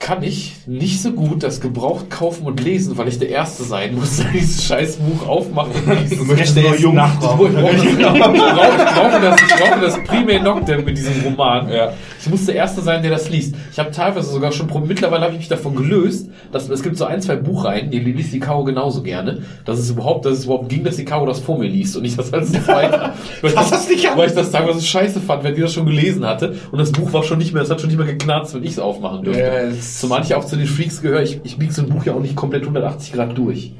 kann 0.02 0.24
ich 0.24 0.54
nicht 0.66 1.00
so 1.00 1.12
gut 1.12 1.44
das 1.44 1.60
Gebraucht 1.60 2.10
kaufen 2.10 2.44
und 2.44 2.60
lesen, 2.60 2.98
weil 2.98 3.06
ich 3.06 3.20
der 3.20 3.28
Erste 3.28 3.62
sein 3.62 3.94
muss, 3.94 4.16
der 4.32 4.32
dieses 4.32 4.66
scheiß 4.66 4.96
Buch 4.96 5.26
aufmacht. 5.28 5.70
Du 6.10 6.24
möchtest 6.24 6.56
nur 6.56 6.76
jung 6.76 6.96
Ich 6.96 7.20
brauche 7.20 7.50
das, 7.52 7.84
ich 7.84 7.96
brauche, 7.96 9.20
das, 9.20 9.40
ich 9.40 9.54
brauche 9.56 9.80
das 9.80 10.04
primär 10.04 10.42
Noctem 10.42 10.84
mit 10.84 10.98
diesem 10.98 11.22
Roman. 11.22 11.70
Ja. 11.70 11.92
Ich 12.22 12.30
muss 12.30 12.46
der 12.46 12.54
Erste 12.54 12.80
sein, 12.82 13.02
der 13.02 13.10
das 13.10 13.28
liest. 13.30 13.54
Ich 13.72 13.78
habe 13.78 13.90
teilweise 13.90 14.30
sogar 14.30 14.52
schon, 14.52 14.68
pro- 14.68 14.78
mittlerweile 14.80 15.22
habe 15.22 15.32
ich 15.32 15.38
mich 15.40 15.48
davon 15.48 15.74
gelöst, 15.74 16.28
dass 16.52 16.68
es 16.68 16.82
gibt 16.82 16.96
so 16.96 17.04
ein, 17.04 17.20
zwei 17.20 17.36
Buchreihen, 17.36 17.90
die 17.90 17.98
liest 17.98 18.32
die 18.32 18.38
Caro 18.40 18.64
genauso 18.64 19.02
gerne, 19.02 19.42
dass 19.64 19.78
es 19.78 19.90
überhaupt, 19.90 20.24
dass 20.24 20.38
es 20.38 20.44
überhaupt 20.44 20.68
ging, 20.68 20.84
dass 20.84 20.96
die 20.96 21.04
Caro 21.04 21.26
das 21.26 21.40
vor 21.40 21.58
mir 21.58 21.68
liest 21.68 21.96
und 21.96 22.02
nicht 22.02 22.18
das 22.18 22.32
als 22.32 22.52
zweiter. 22.64 23.14
weil, 23.40 23.50
ich 23.50 23.56
das, 23.56 23.88
weil 24.16 24.28
ich 24.28 24.34
das 24.34 24.50
teilweise 24.52 24.80
scheiße 24.80 25.20
fand, 25.20 25.42
wenn 25.44 25.54
die 25.54 25.60
das 25.62 25.72
schon 25.72 25.86
gelesen 25.86 26.24
hatte 26.24 26.54
und 26.70 26.78
das 26.78 26.92
Buch 26.92 27.12
war 27.12 27.22
schon 27.24 27.38
nicht 27.38 27.52
mehr, 27.52 27.62
es 27.62 27.70
hat 27.70 27.80
schon 27.80 27.88
nicht 27.90 27.98
mehr 27.98 28.06
geknarzt, 28.06 28.54
wenn 28.54 28.62
ich 28.62 28.70
es 28.72 28.78
aufmachen 28.78 29.24
dürfte. 29.24 29.42
Ja, 29.42 29.52
es- 29.70 29.98
Zumal 30.00 30.22
ich 30.22 30.34
auch 30.34 30.44
zu 30.44 30.56
den 30.56 30.66
Freaks 30.66 31.02
gehöre, 31.02 31.22
ich, 31.22 31.40
ich 31.44 31.58
biege 31.58 31.72
so 31.72 31.82
ein 31.82 31.88
Buch 31.88 32.04
ja 32.06 32.14
auch 32.14 32.20
nicht 32.20 32.36
komplett 32.36 32.62
180 32.62 33.12
Grad 33.14 33.36
durch. 33.36 33.72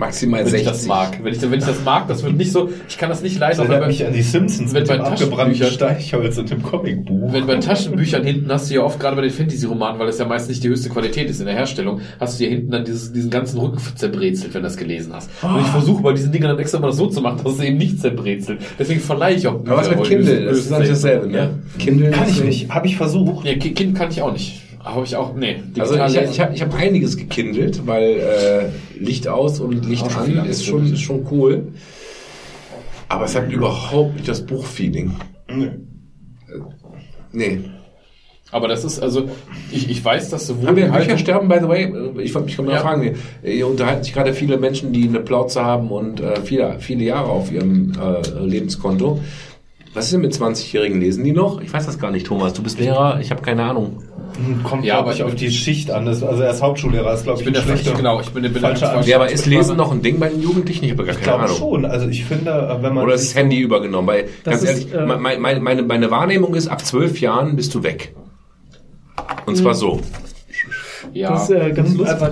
Maximal 0.00 0.40
Wenn 0.40 0.50
60. 0.50 0.60
ich 0.66 0.72
das 0.72 0.86
mag. 0.86 1.18
Wenn 1.22 1.32
ich, 1.34 1.42
wenn 1.42 1.58
ich 1.58 1.64
das 1.66 1.84
mag, 1.84 2.08
das 2.08 2.22
wird 2.24 2.34
nicht 2.36 2.50
so, 2.50 2.70
ich 2.88 2.98
kann 2.98 3.10
das 3.10 3.22
nicht 3.22 3.40
erinnert 3.40 3.68
bei- 3.80 3.86
mich 3.86 4.04
an 4.04 4.12
die 4.12 4.22
Simpsons 4.22 4.72
wenn 4.72 4.80
mit 4.82 4.88
bei 4.88 4.96
dem 4.96 5.04
abgebrannten 5.04 5.62
Steichholz 5.64 6.38
und 6.38 6.50
dem 6.50 6.62
Comicbuch. 6.62 7.32
Wenn 7.32 7.46
bei 7.46 7.56
Taschenbüchern 7.56 8.24
hinten 8.24 8.50
hast 8.50 8.70
du 8.70 8.74
ja 8.74 8.80
oft, 8.82 8.98
gerade 8.98 9.14
bei 9.16 9.22
den 9.22 9.30
Fantasy-Romanen, 9.30 10.00
weil 10.00 10.08
es 10.08 10.18
ja 10.18 10.24
meist 10.24 10.48
nicht 10.48 10.64
die 10.64 10.68
höchste 10.68 10.88
Qualität 10.88 11.28
ist 11.30 11.40
in 11.40 11.46
der 11.46 11.54
Herstellung, 11.54 12.00
hast 12.18 12.40
du 12.40 12.44
ja 12.44 12.50
hinten 12.50 12.70
dann 12.70 12.84
dieses, 12.84 13.12
diesen 13.12 13.30
ganzen 13.30 13.58
Rücken 13.60 13.78
zerbrezelt, 13.94 14.54
wenn 14.54 14.62
du 14.62 14.68
das 14.68 14.76
gelesen 14.76 15.12
hast. 15.14 15.30
Und 15.42 15.60
ich 15.60 15.66
versuche 15.68 16.02
bei 16.02 16.12
diesen 16.14 16.32
Dingern 16.32 16.50
dann 16.50 16.58
extra 16.58 16.78
mal 16.78 16.86
das 16.88 16.96
so 16.96 17.06
zu 17.06 17.20
machen, 17.20 17.40
dass 17.44 17.52
es 17.54 17.60
eben 17.60 17.76
nicht 17.76 18.00
zerbrezelt. 18.00 18.60
Deswegen 18.78 19.00
verleihe 19.00 19.36
ich 19.36 19.46
auch 19.46 19.54
Aber 19.56 19.76
was 19.76 19.90
mit 19.90 20.02
Kindle? 20.04 20.46
Das 20.46 20.58
ist 20.58 20.72
eigentlich 20.72 20.88
dasselbe, 20.88 21.26
ne? 21.28 21.50
Kindle 21.78 22.10
Kann 22.10 22.28
ich 22.28 22.42
nicht. 22.42 22.70
Habe 22.70 22.86
ich 22.86 22.96
versucht. 22.96 23.44
Ja, 23.46 23.54
Ki- 23.54 23.72
Kind 23.72 23.96
kann 23.98 24.10
ich 24.10 24.22
auch 24.22 24.32
nicht. 24.32 24.62
Habe 24.82 25.04
ich 25.04 25.14
auch, 25.14 25.34
nee. 25.34 25.62
Also 25.78 25.94
ich, 25.96 26.16
ich 26.30 26.40
habe 26.40 26.54
ich 26.54 26.62
hab 26.62 26.74
einiges 26.74 27.16
gekindelt, 27.16 27.86
weil 27.86 28.72
äh, 28.98 28.98
Licht 28.98 29.28
aus 29.28 29.60
und 29.60 29.84
Licht 29.86 30.04
Auch 30.04 30.16
an 30.16 30.46
ist 30.46 30.64
schon, 30.64 30.90
ist 30.92 31.02
schon 31.02 31.26
cool. 31.30 31.68
Aber 33.08 33.24
es 33.26 33.34
hat 33.36 33.50
überhaupt 33.52 34.14
nicht 34.14 34.28
das 34.28 34.46
Buchfeeling. 34.46 35.16
Nee. 37.32 37.60
Aber 38.52 38.66
das 38.66 38.84
ist, 38.84 39.00
also, 39.00 39.28
ich, 39.70 39.88
ich 39.90 40.04
weiß, 40.04 40.30
dass 40.30 40.46
sowohl 40.46 40.68
Haben 40.68 40.76
wir 40.76 40.86
die 40.90 40.98
Bücher 40.98 41.18
sterben, 41.18 41.48
by 41.48 41.58
the 41.60 41.68
way? 41.68 41.84
Ich 42.22 42.34
wollte 42.34 42.46
mich 42.46 42.58
mal 42.58 42.72
Ja. 42.72 42.80
fragen. 42.80 43.14
Ihr 43.44 43.66
unterhalten 43.66 44.02
sich 44.02 44.12
gerade 44.12 44.32
viele 44.32 44.58
Menschen, 44.58 44.92
die 44.92 45.06
eine 45.06 45.20
Plauze 45.20 45.62
haben 45.64 45.90
und 45.90 46.20
äh, 46.20 46.40
viele, 46.40 46.76
viele 46.80 47.04
Jahre 47.04 47.28
auf 47.28 47.52
ihrem 47.52 47.92
äh, 47.92 48.44
Lebenskonto. 48.44 49.20
Was 49.92 50.06
ist 50.06 50.12
denn 50.14 50.20
mit 50.20 50.32
20-Jährigen? 50.32 51.00
Lesen 51.00 51.22
die 51.24 51.32
noch? 51.32 51.60
Ich 51.60 51.72
weiß 51.72 51.86
das 51.86 51.98
gar 51.98 52.10
nicht, 52.12 52.26
Thomas. 52.26 52.52
Du 52.52 52.62
bist 52.62 52.78
Lehrer, 52.78 53.18
ich 53.20 53.30
habe 53.30 53.42
keine 53.42 53.64
Ahnung. 53.64 54.02
Kommt, 54.64 54.84
Ja, 54.84 54.98
aber 54.98 55.12
ich 55.12 55.22
auf 55.22 55.34
die 55.34 55.50
Schicht 55.50 55.90
an. 55.90 56.06
Das, 56.06 56.22
also 56.22 56.42
er 56.42 56.50
ist 56.50 56.62
Hauptschullehrer, 56.62 57.12
ist 57.14 57.24
glaube 57.24 57.40
Ich 57.40 57.46
ich, 57.46 57.52
bin 57.52 57.62
schlechter- 57.62 57.92
genau, 57.94 58.20
ich 58.20 58.30
bin 58.30 58.42
der 58.42 58.52
der- 58.52 59.00
Ja, 59.02 59.16
aber 59.16 59.30
ist 59.30 59.46
Lesen 59.46 59.76
noch 59.76 59.92
ein 59.92 60.02
Ding 60.02 60.18
bei 60.18 60.28
den 60.28 60.40
Jugendlichen? 60.42 60.84
Ich 60.84 60.92
habe 60.92 61.04
gar 61.04 61.14
Ich 61.14 61.20
keine 61.20 61.38
glaube 61.38 61.44
Ahnung. 61.44 61.56
schon. 61.56 61.84
Also 61.84 62.08
ich 62.08 62.24
finde, 62.24 62.50
äh, 62.50 62.82
wenn 62.82 62.94
man 62.94 63.04
Oder 63.04 63.14
ist 63.14 63.30
das 63.30 63.34
Handy 63.36 63.58
übergenommen? 63.60 64.06
Weil, 64.08 64.28
ganz 64.44 64.62
ist, 64.62 64.68
ehrlich, 64.68 64.94
äh, 64.94 65.06
meine, 65.06 65.38
meine, 65.40 65.60
meine, 65.60 65.82
Wahrnehmung 66.10 66.54
ist, 66.54 66.68
ab 66.68 66.84
zwölf 66.84 67.20
Jahren 67.20 67.56
bist 67.56 67.74
du 67.74 67.82
weg. 67.82 68.14
Und 69.46 69.56
zwar 69.56 69.74
so. 69.74 70.00
Ja. 71.12 71.30
Das 71.32 71.44
ist 71.44 71.50
äh, 71.50 71.70
ganz 71.72 71.94
lustig. 71.94 72.20
Äh, 72.20 72.30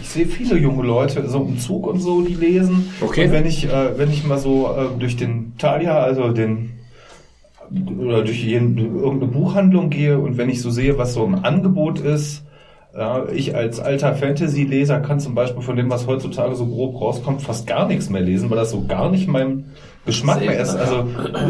Ich 0.00 0.08
sehe 0.08 0.26
viele 0.26 0.58
junge 0.58 0.84
Leute 0.86 1.28
so 1.28 1.40
im 1.42 1.58
Zug 1.58 1.86
und 1.86 2.00
so, 2.00 2.20
die 2.22 2.34
lesen. 2.34 2.90
Okay. 3.00 3.26
Und 3.26 3.32
wenn 3.32 3.46
ich, 3.46 3.64
äh, 3.66 3.96
wenn 3.96 4.10
ich 4.10 4.24
mal 4.24 4.38
so 4.38 4.66
äh, 4.76 4.98
durch 4.98 5.16
den 5.16 5.54
Thalia, 5.58 5.98
also 6.00 6.28
den 6.32 6.72
oder 7.98 8.22
durch 8.22 8.42
jeden, 8.44 8.76
irgendeine 8.76 9.32
Buchhandlung 9.32 9.90
gehe 9.90 10.18
und 10.18 10.36
wenn 10.36 10.50
ich 10.50 10.60
so 10.60 10.70
sehe, 10.70 10.98
was 10.98 11.14
so 11.14 11.24
im 11.24 11.44
Angebot 11.44 12.00
ist, 12.00 12.44
ja, 12.94 13.24
ich 13.32 13.56
als 13.56 13.80
alter 13.80 14.14
Fantasy-Leser 14.14 15.00
kann 15.00 15.18
zum 15.18 15.34
Beispiel 15.34 15.62
von 15.62 15.76
dem, 15.76 15.88
was 15.88 16.06
heutzutage 16.06 16.54
so 16.54 16.66
grob 16.66 17.00
rauskommt, 17.00 17.40
fast 17.40 17.66
gar 17.66 17.88
nichts 17.88 18.10
mehr 18.10 18.20
lesen, 18.20 18.50
weil 18.50 18.58
das 18.58 18.70
so 18.70 18.84
gar 18.86 19.10
nicht 19.10 19.28
mein 19.28 19.64
Geschmack 20.04 20.40
mehr 20.40 20.60
ist. 20.60 20.74
Also 20.74 21.06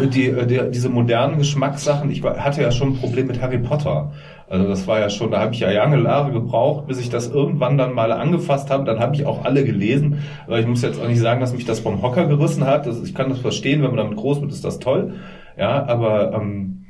die, 0.06 0.32
die, 0.46 0.60
diese 0.70 0.88
modernen 0.88 1.38
Geschmackssachen, 1.38 2.10
ich 2.10 2.22
hatte 2.22 2.62
ja 2.62 2.70
schon 2.70 2.90
ein 2.90 2.96
Problem 2.96 3.26
mit 3.26 3.42
Harry 3.42 3.58
Potter. 3.58 4.12
Also 4.48 4.68
das 4.68 4.86
war 4.86 5.00
ja 5.00 5.08
schon, 5.08 5.30
da 5.30 5.40
habe 5.40 5.54
ich 5.54 5.60
ja 5.60 5.70
lange 5.70 6.00
Jahre 6.04 6.30
gebraucht, 6.30 6.86
bis 6.86 7.00
ich 7.00 7.08
das 7.08 7.28
irgendwann 7.28 7.78
dann 7.78 7.94
mal 7.94 8.12
angefasst 8.12 8.70
habe. 8.70 8.84
Dann 8.84 9.00
habe 9.00 9.14
ich 9.16 9.24
auch 9.24 9.44
alle 9.44 9.64
gelesen. 9.64 10.18
Aber 10.46 10.60
ich 10.60 10.66
muss 10.66 10.82
jetzt 10.82 11.00
auch 11.00 11.08
nicht 11.08 11.20
sagen, 11.20 11.40
dass 11.40 11.54
mich 11.54 11.64
das 11.64 11.80
vom 11.80 12.02
Hocker 12.02 12.26
gerissen 12.26 12.66
hat. 12.66 12.86
Das, 12.86 13.02
ich 13.02 13.14
kann 13.14 13.30
das 13.30 13.38
verstehen, 13.38 13.82
wenn 13.82 13.88
man 13.88 13.96
damit 13.96 14.18
groß 14.18 14.42
wird, 14.42 14.52
ist 14.52 14.64
das 14.64 14.78
toll. 14.78 15.14
Ja, 15.58 15.84
aber 15.86 16.32
ähm, 16.34 16.86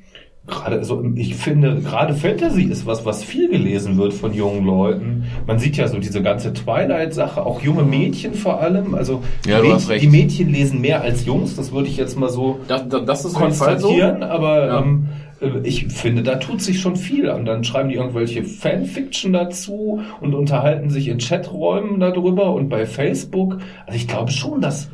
gerade 0.46 0.82
so, 0.84 1.02
ich 1.14 1.36
finde, 1.36 1.80
gerade 1.80 2.14
Fantasy 2.14 2.64
ist 2.64 2.84
was, 2.86 3.04
was 3.06 3.22
viel 3.22 3.48
gelesen 3.48 3.96
wird 3.96 4.12
von 4.12 4.32
jungen 4.34 4.64
Leuten. 4.66 5.24
Man 5.46 5.58
sieht 5.58 5.76
ja 5.76 5.86
so 5.88 5.98
diese 5.98 6.22
ganze 6.22 6.52
Twilight-Sache, 6.52 7.44
auch 7.46 7.60
junge 7.62 7.82
Mädchen 7.84 8.34
vor 8.34 8.60
allem. 8.60 8.94
Also 8.94 9.22
Ja, 9.46 9.56
die, 9.60 9.62
du 9.62 9.62
Mädchen, 9.62 9.74
hast 9.74 9.88
recht. 9.88 10.02
die 10.04 10.08
Mädchen 10.08 10.48
lesen 10.50 10.80
mehr 10.80 11.00
als 11.02 11.24
Jungs. 11.26 11.54
Das 11.56 11.72
würde 11.72 11.88
ich 11.88 11.96
jetzt 11.96 12.18
mal 12.18 12.28
so 12.28 12.58
das, 12.66 12.88
das, 12.88 13.24
ist 13.24 13.32
Fall 13.36 13.52
so. 13.52 13.88
konstatieren, 13.88 14.22
aber 14.24 14.66
Ja. 14.66 14.78
ähm, 14.80 15.08
äh, 15.40 15.50
ich 15.62 15.86
finde, 15.86 16.22
da 16.24 16.36
tut 16.36 16.60
sich 16.60 16.80
schon 16.80 16.96
viel 16.96 17.30
an. 17.30 17.44
Dann 17.44 17.62
schreiben 17.62 17.88
die 17.88 17.94
irgendwelche 17.96 18.42
Fanfiction 18.42 19.32
dazu 19.32 20.00
und 20.20 20.34
unterhalten 20.34 20.90
sich 20.90 21.06
in 21.08 21.18
Chaträumen 21.18 22.00
darüber 22.00 22.52
und 22.52 22.68
bei 22.68 22.86
Facebook. 22.86 23.58
Also 23.86 23.96
ich 23.96 24.08
glaube 24.08 24.32
schon, 24.32 24.60
dass 24.60 24.90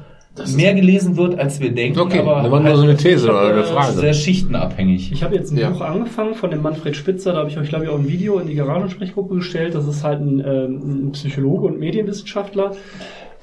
mehr 0.57 0.75
gelesen 0.75 1.17
wird, 1.17 1.39
als 1.39 1.61
wir 1.61 1.73
denken. 1.73 1.99
Okay, 1.99 2.21
aber 2.21 2.43
wenn 2.45 2.51
man 2.51 2.63
nur 2.65 2.77
so 2.77 2.83
eine 2.83 2.97
These 2.97 3.29
oder 3.31 3.43
eine 3.43 3.61
äh, 3.61 3.65
Frage. 3.65 3.93
Sehr 3.93 4.15
schichtenabhängig. 4.15 5.13
Ich 5.13 5.23
habe 5.23 5.35
jetzt 5.35 5.53
ein 5.53 5.59
Ja. 5.59 5.71
Buch 5.71 5.81
angefangen 5.81 6.35
von 6.35 6.51
dem 6.51 6.63
Manfred 6.63 6.97
Spitzer, 6.97 7.33
da 7.33 7.39
habe 7.41 7.51
ich 7.51 7.59
euch, 7.59 7.69
glaube 7.69 7.85
ich, 7.85 7.91
auch 7.91 7.99
ein 7.99 8.09
Video 8.09 8.39
in 8.39 8.47
die 8.47 8.55
Garagensprechgruppe 8.55 9.37
gestellt. 9.37 9.75
Das 9.75 9.87
ist 9.87 10.05
halt 10.05 10.21
ein, 10.21 10.41
ähm, 10.41 11.07
ein 11.09 11.13
Psychologe 11.13 11.67
und 11.67 11.79
Medienwissenschaftler, 11.79 12.73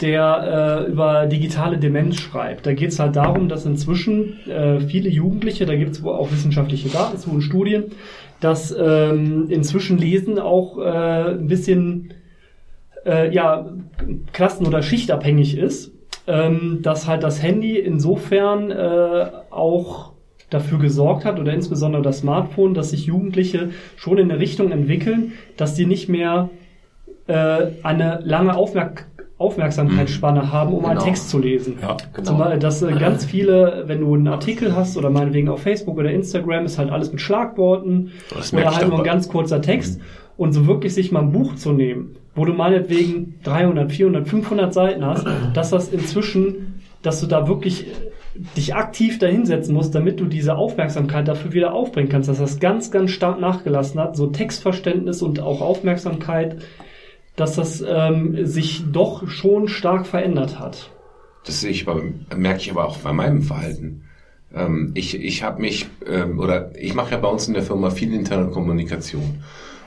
der 0.01 0.85
äh, 0.87 0.91
über 0.91 1.25
digitale 1.25 1.77
Demenz 1.77 2.17
schreibt. 2.17 2.65
Da 2.65 2.73
geht 2.73 2.89
es 2.89 2.99
halt 2.99 3.15
darum, 3.15 3.47
dass 3.47 3.65
inzwischen 3.65 4.39
äh, 4.49 4.79
viele 4.81 5.09
Jugendliche, 5.09 5.65
da 5.65 5.75
gibt 5.75 5.91
es 5.91 6.03
wohl 6.03 6.13
auch 6.13 6.31
wissenschaftliche 6.31 6.89
Daten 6.89 7.17
zu 7.17 7.29
und 7.29 7.41
Studien, 7.41 7.85
dass 8.41 8.75
ähm, 8.77 9.45
inzwischen 9.49 9.97
Lesen 9.97 10.39
auch 10.39 10.77
äh, 10.77 11.31
ein 11.31 11.47
bisschen 11.47 12.13
äh, 13.05 13.33
ja, 13.33 13.67
klassen- 14.33 14.67
oder 14.67 14.81
schichtabhängig 14.81 15.57
ist, 15.57 15.93
ähm, 16.27 16.79
dass 16.81 17.07
halt 17.07 17.23
das 17.23 17.41
Handy 17.41 17.77
insofern 17.77 18.71
äh, 18.71 19.25
auch 19.51 20.13
dafür 20.49 20.79
gesorgt 20.79 21.25
hat 21.25 21.39
oder 21.39 21.53
insbesondere 21.53 22.01
das 22.01 22.19
Smartphone, 22.19 22.73
dass 22.73 22.91
sich 22.91 23.05
Jugendliche 23.05 23.69
schon 23.95 24.17
in 24.17 24.29
eine 24.31 24.39
Richtung 24.39 24.71
entwickeln, 24.71 25.33
dass 25.57 25.73
die 25.75 25.85
nicht 25.85 26.07
mehr 26.09 26.49
äh, 27.27 27.67
eine 27.83 28.19
lange 28.23 28.55
Aufmerk 28.55 29.07
Aufmerksamkeitsspanne 29.37 30.51
haben, 30.53 30.73
um 30.73 30.85
einen 30.85 30.93
Genau. 30.93 31.05
Text 31.05 31.29
zu 31.29 31.39
lesen. 31.39 31.77
Ja, 31.81 31.97
Zum 32.23 32.37
Beispiel, 32.37 32.59
dass 32.59 32.81
äh, 32.81 32.93
ganz 32.93 33.25
viele, 33.25 33.83
wenn 33.87 33.99
du 33.99 34.13
einen 34.13 34.29
Artikel 34.29 34.73
hast 34.75 34.95
oder 34.95 35.09
meinetwegen 35.09 35.49
auf 35.49 35.61
Facebook 35.61 35.97
oder 35.97 36.09
Instagram, 36.09 36.63
ist 36.65 36.77
halt 36.77 36.89
alles 36.89 37.11
mit 37.11 37.19
Schlagworten 37.19 38.11
Das 38.33 38.53
oder 38.53 38.73
halt 38.73 38.87
nur 38.87 38.99
ein 38.99 39.03
ganz 39.03 39.27
kurzer 39.27 39.61
Text. 39.61 39.99
Und 40.37 40.53
so 40.53 40.67
wirklich 40.67 40.93
sich 40.93 41.11
mal 41.11 41.19
ein 41.21 41.33
Buch 41.33 41.55
zu 41.55 41.73
nehmen, 41.73 42.15
wo 42.35 42.45
du 42.45 42.53
meinetwegen 42.53 43.39
300, 43.43 43.91
400, 43.91 44.27
500 44.27 44.73
Seiten 44.73 45.05
hast, 45.05 45.25
dass 45.53 45.69
das 45.69 45.89
inzwischen, 45.89 46.81
dass 47.01 47.21
du 47.21 47.27
da 47.27 47.47
wirklich 47.47 47.87
äh, 47.87 47.91
dich 48.57 48.75
aktiv 48.75 49.17
dahinsetzen 49.19 49.73
musst, 49.73 49.95
damit 49.95 50.19
du 50.19 50.25
diese 50.25 50.55
Aufmerksamkeit 50.55 51.27
dafür 51.27 51.53
wieder 51.53 51.73
aufbringen 51.73 52.09
kannst, 52.09 52.27
dass 52.27 52.39
das 52.39 52.59
ganz, 52.59 52.91
ganz 52.91 53.11
stark 53.11 53.39
nachgelassen 53.39 53.99
hat, 53.99 54.17
so 54.17 54.27
Textverständnis 54.27 55.21
und 55.21 55.39
auch 55.39 55.61
Aufmerksamkeit, 55.61 56.57
dass 57.37 57.55
das 57.55 57.83
ähm, 57.87 58.45
sich 58.45 58.83
doch 58.91 59.27
schon 59.27 59.69
stark 59.69 60.05
verändert 60.05 60.59
hat. 60.59 60.91
Das 61.45 61.63
ich, 61.63 61.85
merke 62.35 62.59
ich 62.59 62.71
aber 62.71 62.85
auch 62.85 62.97
bei 62.97 63.13
meinem 63.13 63.41
Verhalten. 63.41 64.03
Ähm, 64.53 64.91
ich 64.95 65.19
ich 65.19 65.43
habe 65.43 65.61
mich, 65.61 65.87
ähm, 66.07 66.39
oder 66.39 66.71
ich 66.75 66.95
mache 66.95 67.11
ja 67.11 67.17
bei 67.17 67.27
uns 67.27 67.47
in 67.47 67.53
der 67.53 67.63
Firma 67.63 67.89
viel 67.89 68.13
interne 68.13 68.51
Kommunikation. 68.51 69.43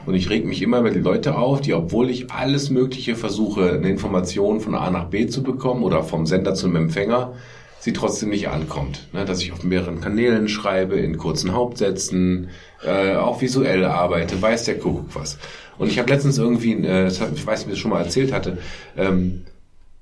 Und 0.08 0.14
ich 0.14 0.30
reg 0.30 0.46
mich 0.46 0.62
immer 0.62 0.78
über 0.78 0.90
die 0.90 1.00
Leute 1.00 1.36
auf, 1.36 1.60
die, 1.60 1.74
obwohl 1.74 2.08
ich 2.08 2.30
alles 2.30 2.70
Mögliche 2.70 3.14
versuche, 3.14 3.72
eine 3.72 3.90
Information 3.90 4.62
von 4.62 4.74
A 4.74 4.90
nach 4.90 5.10
B 5.10 5.26
zu 5.26 5.42
bekommen 5.42 5.82
oder 5.82 6.02
vom 6.02 6.24
Sender 6.24 6.54
zum 6.54 6.76
Empfänger, 6.76 7.34
sie 7.78 7.92
trotzdem 7.92 8.30
nicht 8.30 8.48
ankommt. 8.48 9.06
Ne, 9.12 9.26
dass 9.26 9.42
ich 9.42 9.52
auf 9.52 9.64
mehreren 9.64 10.00
Kanälen 10.00 10.48
schreibe, 10.48 10.96
in 10.96 11.18
kurzen 11.18 11.52
Hauptsätzen, 11.52 12.48
äh, 12.82 13.16
auch 13.16 13.42
visuell 13.42 13.84
arbeite, 13.84 14.40
weiß 14.40 14.64
der 14.64 14.78
Kuckuck 14.78 15.14
was. 15.14 15.36
Und 15.76 15.88
ich 15.88 15.98
habe 15.98 16.10
letztens 16.10 16.38
irgendwie, 16.38 16.72
äh, 16.72 17.08
ich 17.08 17.20
weiß 17.20 17.36
nicht, 17.36 17.46
ob 17.46 17.54
ich 17.66 17.66
das 17.66 17.78
schon 17.78 17.90
mal 17.90 18.02
erzählt 18.02 18.32
hatte, 18.32 18.56
ähm, 18.96 19.42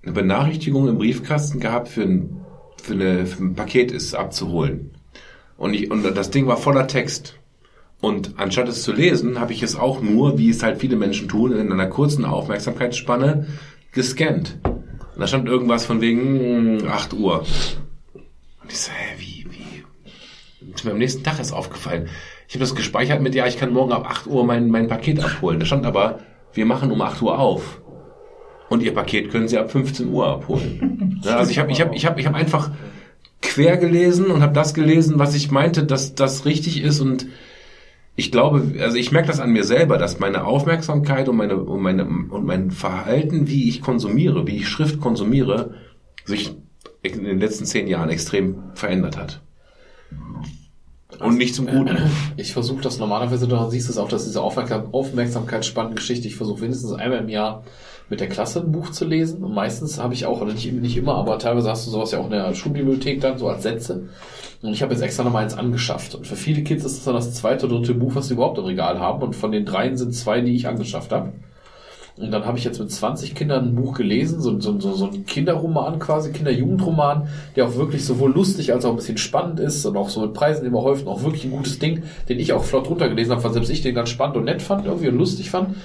eine 0.04 0.12
Benachrichtigung 0.12 0.86
im 0.86 0.98
Briefkasten 0.98 1.58
gehabt 1.58 1.88
für 1.88 2.02
ein, 2.02 2.44
für, 2.80 2.92
eine, 2.92 3.26
für 3.26 3.42
ein 3.42 3.54
Paket 3.56 3.90
ist 3.90 4.14
abzuholen. 4.14 4.92
Und, 5.58 5.74
ich, 5.74 5.90
und 5.90 6.04
das 6.04 6.30
Ding 6.30 6.46
war 6.46 6.58
voller 6.58 6.86
Text. 6.86 7.34
Und 8.00 8.34
anstatt 8.36 8.68
es 8.68 8.82
zu 8.82 8.92
lesen, 8.92 9.40
habe 9.40 9.52
ich 9.52 9.62
es 9.62 9.76
auch 9.76 10.00
nur, 10.00 10.38
wie 10.38 10.50
es 10.50 10.62
halt 10.62 10.78
viele 10.78 10.96
Menschen 10.96 11.28
tun, 11.28 11.52
in 11.52 11.72
einer 11.72 11.86
kurzen 11.86 12.24
Aufmerksamkeitsspanne 12.24 13.46
gescannt. 13.92 14.58
Und 14.64 15.20
da 15.20 15.26
stand 15.26 15.48
irgendwas 15.48 15.86
von 15.86 16.00
wegen 16.00 16.76
mh, 16.76 16.90
8 16.90 17.14
Uhr. 17.14 17.40
Und 18.62 18.72
ich 18.72 18.78
so, 18.78 18.90
hä, 18.92 19.14
wie, 19.18 19.46
wie? 19.50 20.70
Ist 20.74 20.84
mir 20.84 20.90
am 20.90 20.98
nächsten 20.98 21.24
Tag 21.24 21.38
erst 21.38 21.54
aufgefallen. 21.54 22.08
Ich 22.48 22.54
habe 22.54 22.60
das 22.60 22.74
gespeichert 22.74 23.22
mit, 23.22 23.34
ja, 23.34 23.46
ich 23.46 23.58
kann 23.58 23.72
morgen 23.72 23.92
ab 23.92 24.06
8 24.08 24.26
Uhr 24.26 24.44
mein, 24.44 24.68
mein 24.68 24.88
Paket 24.88 25.24
abholen. 25.24 25.58
Da 25.58 25.66
stand 25.66 25.86
aber, 25.86 26.20
wir 26.52 26.66
machen 26.66 26.92
um 26.92 27.00
8 27.00 27.22
Uhr 27.22 27.38
auf. 27.38 27.80
Und 28.68 28.82
Ihr 28.82 28.92
Paket 28.94 29.30
können 29.30 29.48
Sie 29.48 29.58
ab 29.58 29.70
15 29.70 30.08
Uhr 30.08 30.26
abholen. 30.26 31.02
Ja, 31.24 31.38
also 31.38 31.50
ich 31.50 31.58
habe 31.58 31.72
ich 31.72 31.80
hab, 31.80 31.94
ich 31.94 32.04
hab, 32.04 32.18
ich 32.18 32.26
hab 32.26 32.34
einfach 32.34 32.70
quer 33.40 33.78
gelesen 33.78 34.26
und 34.26 34.42
habe 34.42 34.52
das 34.52 34.74
gelesen, 34.74 35.18
was 35.18 35.34
ich 35.34 35.50
meinte, 35.50 35.82
dass 35.82 36.14
das 36.14 36.44
richtig 36.44 36.82
ist 36.82 37.00
und 37.00 37.26
ich 38.16 38.32
glaube, 38.32 38.80
also 38.80 38.96
ich 38.96 39.12
merke 39.12 39.28
das 39.28 39.40
an 39.40 39.52
mir 39.52 39.64
selber, 39.64 39.98
dass 39.98 40.18
meine 40.18 40.44
Aufmerksamkeit 40.44 41.28
und 41.28 41.36
meine 41.36 41.58
und 41.58 41.82
meine 41.82 42.06
und 42.06 42.46
mein 42.46 42.70
Verhalten, 42.70 43.46
wie 43.46 43.68
ich 43.68 43.82
konsumiere, 43.82 44.46
wie 44.46 44.56
ich 44.56 44.68
Schrift 44.68 45.00
konsumiere, 45.00 45.74
sich 46.24 46.54
in 47.02 47.24
den 47.24 47.38
letzten 47.38 47.66
zehn 47.66 47.86
Jahren 47.86 48.08
extrem 48.08 48.72
verändert 48.74 49.18
hat. 49.18 49.42
Und 51.20 51.36
nicht 51.36 51.54
zum 51.54 51.66
Guten. 51.66 51.96
Ich 52.36 52.52
versuche 52.52 52.82
das 52.82 52.98
normalerweise, 52.98 53.46
du 53.46 53.70
siehst 53.70 53.88
es 53.88 53.98
auch, 53.98 54.08
dass 54.08 54.24
diese 54.24 54.40
Aufmerksam 54.40 54.92
Aufmerksamkeitsspanngeschichte, 54.92 56.26
ich 56.26 56.36
versuche 56.36 56.60
mindestens 56.60 56.92
einmal 56.92 57.20
im 57.20 57.28
Jahr 57.28 57.64
mit 58.08 58.20
der 58.20 58.28
Klasse 58.28 58.60
ein 58.60 58.72
Buch 58.72 58.90
zu 58.90 59.04
lesen. 59.04 59.42
Und 59.42 59.54
meistens 59.54 59.98
habe 59.98 60.14
ich 60.14 60.26
auch, 60.26 60.40
oder 60.40 60.52
nicht, 60.52 60.72
nicht 60.72 60.96
immer, 60.96 61.16
aber 61.16 61.38
teilweise 61.38 61.70
hast 61.70 61.86
du 61.86 61.90
sowas 61.90 62.12
ja 62.12 62.20
auch 62.20 62.26
in 62.26 62.30
der 62.30 62.54
Schulbibliothek 62.54 63.20
dann, 63.20 63.38
so 63.38 63.48
als 63.48 63.62
Sätze. 63.62 64.08
Und 64.62 64.72
ich 64.72 64.82
habe 64.82 64.92
jetzt 64.92 65.02
extra 65.02 65.24
nochmal 65.24 65.44
eins 65.44 65.56
angeschafft. 65.56 66.14
Und 66.14 66.26
für 66.26 66.36
viele 66.36 66.62
Kids 66.62 66.84
ist 66.84 66.98
das 66.98 67.04
dann 67.04 67.14
das 67.14 67.34
zweite 67.34 67.66
oder 67.66 67.76
dritte 67.76 67.94
Buch, 67.94 68.14
was 68.14 68.28
sie 68.28 68.34
überhaupt 68.34 68.58
im 68.58 68.64
Regal 68.64 69.00
haben. 69.00 69.22
Und 69.22 69.34
von 69.34 69.52
den 69.52 69.64
dreien 69.64 69.96
sind 69.96 70.14
zwei, 70.14 70.40
die 70.40 70.54
ich 70.54 70.66
angeschafft 70.66 71.12
habe. 71.12 71.32
Und 72.18 72.30
dann 72.30 72.46
habe 72.46 72.56
ich 72.56 72.64
jetzt 72.64 72.78
mit 72.78 72.90
20 72.90 73.34
Kindern 73.34 73.66
ein 73.66 73.74
Buch 73.74 73.94
gelesen, 73.94 74.40
so, 74.40 74.58
so, 74.58 74.80
so, 74.80 74.94
so 74.94 75.06
ein 75.06 75.26
Kinderroman 75.26 75.98
quasi, 75.98 76.32
Kinderjugendroman, 76.32 77.28
der 77.56 77.66
auch 77.66 77.74
wirklich 77.74 78.06
sowohl 78.06 78.32
lustig 78.32 78.72
als 78.72 78.86
auch 78.86 78.90
ein 78.90 78.96
bisschen 78.96 79.18
spannend 79.18 79.60
ist 79.60 79.84
und 79.84 79.98
auch 79.98 80.08
so 80.08 80.22
mit 80.22 80.32
Preisen 80.32 80.66
immer 80.66 80.80
häufig 80.80 81.06
auch 81.06 81.22
wirklich 81.22 81.44
ein 81.44 81.50
gutes 81.50 81.78
Ding, 81.78 82.04
den 82.30 82.38
ich 82.38 82.54
auch 82.54 82.64
flott 82.64 82.88
runtergelesen 82.88 83.34
habe, 83.34 83.44
weil 83.44 83.52
selbst 83.52 83.68
ich 83.68 83.82
den 83.82 83.94
ganz 83.94 84.08
spannend 84.08 84.38
und 84.38 84.44
nett 84.44 84.62
fand 84.62 84.86
irgendwie 84.86 85.08
und 85.08 85.18
lustig 85.18 85.50
fand. 85.50 85.76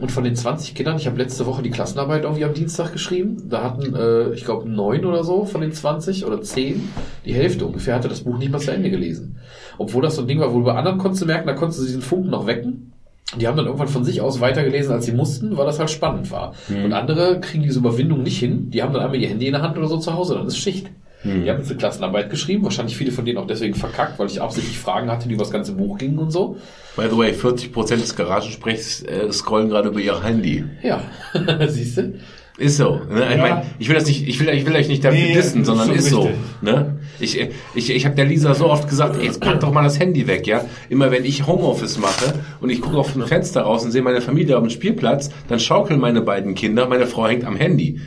Und 0.00 0.10
von 0.10 0.24
den 0.24 0.34
20 0.34 0.74
Kindern, 0.74 0.96
ich 0.96 1.06
habe 1.06 1.18
letzte 1.18 1.44
Woche 1.44 1.62
die 1.62 1.70
Klassenarbeit 1.70 2.22
irgendwie 2.22 2.44
am 2.44 2.54
Dienstag 2.54 2.92
geschrieben, 2.92 3.48
da 3.50 3.62
hatten, 3.62 3.94
äh, 3.94 4.32
ich 4.32 4.44
glaube, 4.44 4.68
neun 4.68 5.04
oder 5.04 5.24
so 5.24 5.44
von 5.44 5.60
den 5.60 5.72
20 5.72 6.24
oder 6.24 6.40
zehn, 6.40 6.88
die 7.26 7.34
Hälfte 7.34 7.66
ungefähr, 7.66 7.94
hatte 7.94 8.08
das 8.08 8.22
Buch 8.22 8.38
nicht 8.38 8.50
mal 8.50 8.60
zu 8.60 8.70
Ende 8.70 8.90
gelesen. 8.90 9.36
Obwohl 9.76 10.02
das 10.02 10.16
so 10.16 10.22
ein 10.22 10.28
Ding 10.28 10.40
war, 10.40 10.52
wo 10.54 10.58
du 10.58 10.64
bei 10.64 10.74
anderen 10.74 10.98
konntest 10.98 11.22
du 11.22 11.26
merken, 11.26 11.46
da 11.46 11.52
konntest 11.52 11.80
du 11.80 11.86
diesen 11.86 12.02
Funken 12.02 12.30
noch 12.30 12.46
wecken. 12.46 12.92
Die 13.38 13.46
haben 13.46 13.56
dann 13.56 13.66
irgendwann 13.66 13.88
von 13.88 14.04
sich 14.04 14.20
aus 14.22 14.40
weitergelesen, 14.40 14.92
als 14.92 15.04
sie 15.04 15.12
mussten, 15.12 15.56
weil 15.56 15.66
das 15.66 15.78
halt 15.78 15.90
spannend 15.90 16.30
war. 16.32 16.54
Und 16.84 16.92
andere 16.92 17.38
kriegen 17.40 17.62
diese 17.62 17.78
Überwindung 17.78 18.22
nicht 18.22 18.38
hin. 18.38 18.70
Die 18.70 18.82
haben 18.82 18.92
dann 18.92 19.02
einmal 19.02 19.20
ihr 19.20 19.28
Handy 19.28 19.46
in 19.46 19.52
der 19.52 19.62
Hand 19.62 19.78
oder 19.78 19.86
so 19.86 19.98
zu 19.98 20.14
Hause, 20.14 20.34
dann 20.34 20.46
ist 20.46 20.58
Schicht. 20.58 20.88
Die 21.22 21.50
haben 21.50 21.58
jetzt 21.58 21.68
eine 21.68 21.76
Klassenarbeit 21.78 22.30
geschrieben, 22.30 22.64
wahrscheinlich 22.64 22.96
viele 22.96 23.12
von 23.12 23.24
denen 23.26 23.36
auch 23.38 23.46
deswegen 23.46 23.74
verkackt, 23.74 24.18
weil 24.18 24.26
ich 24.28 24.40
absichtlich 24.40 24.78
Fragen 24.78 25.10
hatte, 25.10 25.28
die 25.28 25.34
über 25.34 25.42
das 25.44 25.52
ganze 25.52 25.72
Buch 25.72 25.98
gingen 25.98 26.18
und 26.18 26.30
so. 26.30 26.56
By 26.96 27.04
the 27.10 27.16
way, 27.18 27.32
40% 27.32 27.96
des 27.96 28.16
Garagensprechs 28.16 29.02
äh, 29.02 29.30
scrollen 29.30 29.68
gerade 29.68 29.90
über 29.90 30.00
ihr 30.00 30.22
Handy. 30.22 30.64
Ja, 30.82 31.02
siehst 31.68 31.98
du? 31.98 32.14
Ist 32.58 32.76
so. 32.76 33.00
Ne? 33.10 33.24
Ich, 33.30 33.36
Ja. 33.36 33.42
mein, 33.42 33.62
ich 33.78 33.88
will 33.88 33.94
das 33.94 34.06
nicht, 34.06 34.26
ich 34.28 34.38
will, 34.40 34.48
ich 34.50 34.66
will 34.66 34.74
euch 34.76 34.88
nicht 34.88 35.02
dafür 35.04 35.18
Nee, 35.18 35.32
dissen, 35.34 35.64
sondern 35.64 35.88
schon 35.88 35.96
ist 35.96 36.10
so. 36.10 36.30
Ne? 36.60 36.98
Ich, 37.18 37.38
ich, 37.74 37.90
ich 37.90 38.04
habe 38.06 38.14
der 38.14 38.26
Lisa 38.26 38.54
so 38.54 38.66
oft 38.68 38.88
gesagt, 38.88 39.16
ey, 39.18 39.24
jetzt 39.26 39.40
pack 39.40 39.60
doch 39.60 39.72
mal 39.72 39.82
das 39.82 39.98
Handy 39.98 40.26
weg, 40.26 40.46
ja. 40.46 40.64
Immer 40.90 41.10
wenn 41.10 41.24
ich 41.24 41.46
Homeoffice 41.46 41.98
mache 41.98 42.34
und 42.60 42.68
ich 42.70 42.80
gucke 42.82 42.98
auf 42.98 43.14
ein 43.16 43.22
Fenster 43.26 43.62
raus 43.62 43.84
und 43.84 43.92
sehe 43.92 44.02
meine 44.02 44.20
Familie 44.20 44.56
auf 44.56 44.62
dem 44.62 44.70
Spielplatz, 44.70 45.30
dann 45.48 45.58
schaukeln 45.60 46.00
meine 46.00 46.20
beiden 46.22 46.54
Kinder, 46.54 46.86
meine 46.86 47.06
Frau 47.06 47.26
hängt 47.28 47.44
am 47.44 47.56
Handy. 47.56 48.00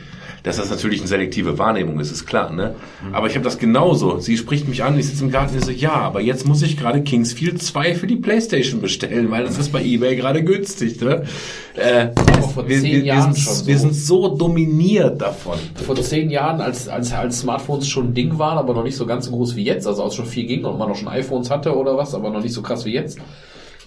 Dass 0.44 0.58
das 0.58 0.68
natürlich 0.68 1.00
eine 1.00 1.08
selektive 1.08 1.58
Wahrnehmung 1.58 1.98
ist, 2.00 2.12
ist 2.12 2.26
klar, 2.26 2.52
ne? 2.52 2.74
Aber 3.12 3.28
ich 3.28 3.34
habe 3.34 3.44
das 3.44 3.58
genauso. 3.58 4.18
Sie 4.18 4.36
spricht 4.36 4.68
mich 4.68 4.84
an, 4.84 4.98
ich 4.98 5.06
sitze 5.06 5.24
im 5.24 5.30
Garten 5.30 5.54
und 5.56 5.64
so, 5.64 5.70
ja, 5.70 5.94
aber 5.94 6.20
jetzt 6.20 6.46
muss 6.46 6.60
ich 6.60 6.76
gerade 6.76 7.02
Kingsfield 7.02 7.62
2 7.62 7.94
für 7.94 8.06
die 8.06 8.16
Playstation 8.16 8.82
bestellen, 8.82 9.30
weil 9.30 9.44
das 9.44 9.56
ist 9.56 9.72
bei 9.72 9.82
Ebay 9.82 10.16
gerade 10.16 10.44
günstig, 10.44 11.00
ne? 11.00 11.24
Äh, 11.76 12.08
vor 12.52 12.68
wir, 12.68 12.78
zehn 12.78 12.92
wir, 12.92 12.98
wir, 12.98 13.04
Jahren 13.06 13.32
sind, 13.32 13.42
schon 13.42 13.66
wir 13.66 13.78
so. 13.78 13.82
sind 13.88 13.94
so 13.94 14.36
dominiert 14.36 15.22
davon. 15.22 15.58
Vor 15.74 15.96
zehn 15.96 16.28
Jahren, 16.28 16.60
als, 16.60 16.88
als, 16.88 17.10
als 17.14 17.40
Smartphones 17.40 17.88
schon 17.88 18.08
ein 18.08 18.14
Ding 18.14 18.38
waren, 18.38 18.58
aber 18.58 18.74
noch 18.74 18.84
nicht 18.84 18.96
so 18.96 19.06
ganz 19.06 19.24
so 19.24 19.32
groß 19.32 19.56
wie 19.56 19.64
jetzt, 19.64 19.86
also 19.86 20.04
als 20.04 20.14
schon 20.14 20.26
viel 20.26 20.44
ging 20.44 20.66
und 20.66 20.78
man 20.78 20.90
noch 20.90 20.96
schon 20.96 21.08
iPhones 21.08 21.50
hatte 21.50 21.74
oder 21.74 21.96
was, 21.96 22.14
aber 22.14 22.28
noch 22.28 22.42
nicht 22.42 22.52
so 22.52 22.60
krass 22.60 22.84
wie 22.84 22.92
jetzt. 22.92 23.18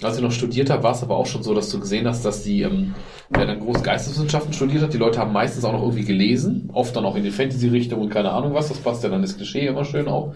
Als 0.02 0.18
ich 0.18 0.22
noch 0.22 0.32
studiert 0.32 0.70
habe, 0.70 0.84
war 0.84 0.92
es 0.92 1.02
aber 1.02 1.18
auch 1.18 1.26
schon 1.26 1.42
so, 1.42 1.56
dass 1.56 1.70
du 1.70 1.80
gesehen 1.80 2.08
hast, 2.08 2.24
dass 2.24 2.44
die, 2.44 2.62
ähm, 2.62 2.94
wer 3.30 3.48
dann 3.48 3.60
groß 3.60 3.82
Geisteswissenschaften 3.82 4.54
studiert 4.54 4.84
hat, 4.84 4.94
die 4.94 4.98
Leute 4.98 5.20
haben 5.20 5.34
meistens 5.34 5.66
auch 5.66 5.74
noch 5.74 5.82
irgendwie 5.82 6.06
gelesen, 6.06 6.70
oft 6.72 6.96
dann 6.96 7.04
auch 7.04 7.16
in 7.16 7.24
die 7.24 7.32
Fantasy-Richtung 7.32 8.02
und 8.02 8.10
keine 8.10 8.32
Ahnung 8.32 8.54
was, 8.54 8.70
das 8.70 8.78
passt 8.78 9.04
ja 9.04 9.10
dann 9.10 9.24
das 9.24 9.38
Klischee 9.38 9.66
immer 9.66 9.86
schön 9.86 10.08
auch. 10.08 10.36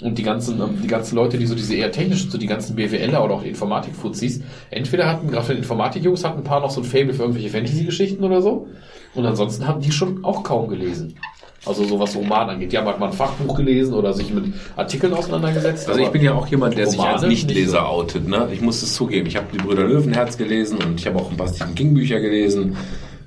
Und 0.00 0.16
die 0.16 0.22
ganzen, 0.22 0.60
ähm, 0.60 0.80
die 0.82 0.88
ganzen 0.88 1.14
Leute, 1.16 1.36
die 1.36 1.46
so 1.46 1.54
diese 1.54 1.74
eher 1.74 1.92
technischen, 1.92 2.30
so 2.30 2.38
die 2.38 2.46
ganzen 2.46 2.74
BWLer 2.74 3.22
oder 3.22 3.34
auch 3.34 3.44
Informatik-Fuzis, 3.44 4.40
entweder 4.70 5.06
hatten, 5.06 5.30
gerade 5.30 5.44
für 5.44 5.52
Informatik-Jungs 5.52 6.24
hatten 6.24 6.38
ein 6.38 6.44
paar 6.44 6.60
noch 6.60 6.70
so 6.70 6.80
ein 6.80 6.84
Fable 6.84 7.12
für 7.12 7.22
irgendwelche 7.22 7.50
Fantasy-Geschichten 7.50 8.24
oder 8.24 8.40
so, 8.40 8.68
und 9.14 9.26
ansonsten 9.26 9.66
haben 9.66 9.80
die 9.82 9.92
schon 9.92 10.24
auch 10.24 10.42
kaum 10.42 10.68
gelesen. 10.68 11.16
Also 11.64 11.84
so 11.84 12.00
was 12.00 12.16
Roman 12.16 12.50
angeht. 12.50 12.72
Die 12.72 12.78
haben 12.78 12.86
halt 12.86 12.98
mal 12.98 13.06
ein 13.06 13.12
Fachbuch 13.12 13.56
gelesen 13.56 13.94
oder 13.94 14.12
sich 14.12 14.32
mit 14.32 14.52
Artikeln 14.76 15.14
auseinandergesetzt. 15.14 15.88
Also 15.88 16.00
ich 16.00 16.08
bin 16.08 16.22
ja 16.22 16.34
auch 16.34 16.46
jemand, 16.48 16.76
der 16.76 16.88
sich 16.88 16.98
Romane 16.98 17.14
als 17.14 17.22
Nichtleser 17.22 17.82
nicht 17.82 17.88
outet. 17.88 18.26
Ne? 18.26 18.48
Ich 18.52 18.60
muss 18.60 18.82
es 18.82 18.94
zugeben. 18.94 19.28
Ich 19.28 19.36
habe 19.36 19.46
die 19.52 19.58
Brüder 19.58 19.84
Löwenherz 19.84 20.36
gelesen 20.36 20.78
und 20.78 20.98
ich 20.98 21.06
habe 21.06 21.18
auch 21.20 21.30
ein 21.30 21.36
paar 21.36 21.48
Stephen 21.48 21.74
King 21.76 21.94
Bücher 21.94 22.18
gelesen. 22.18 22.76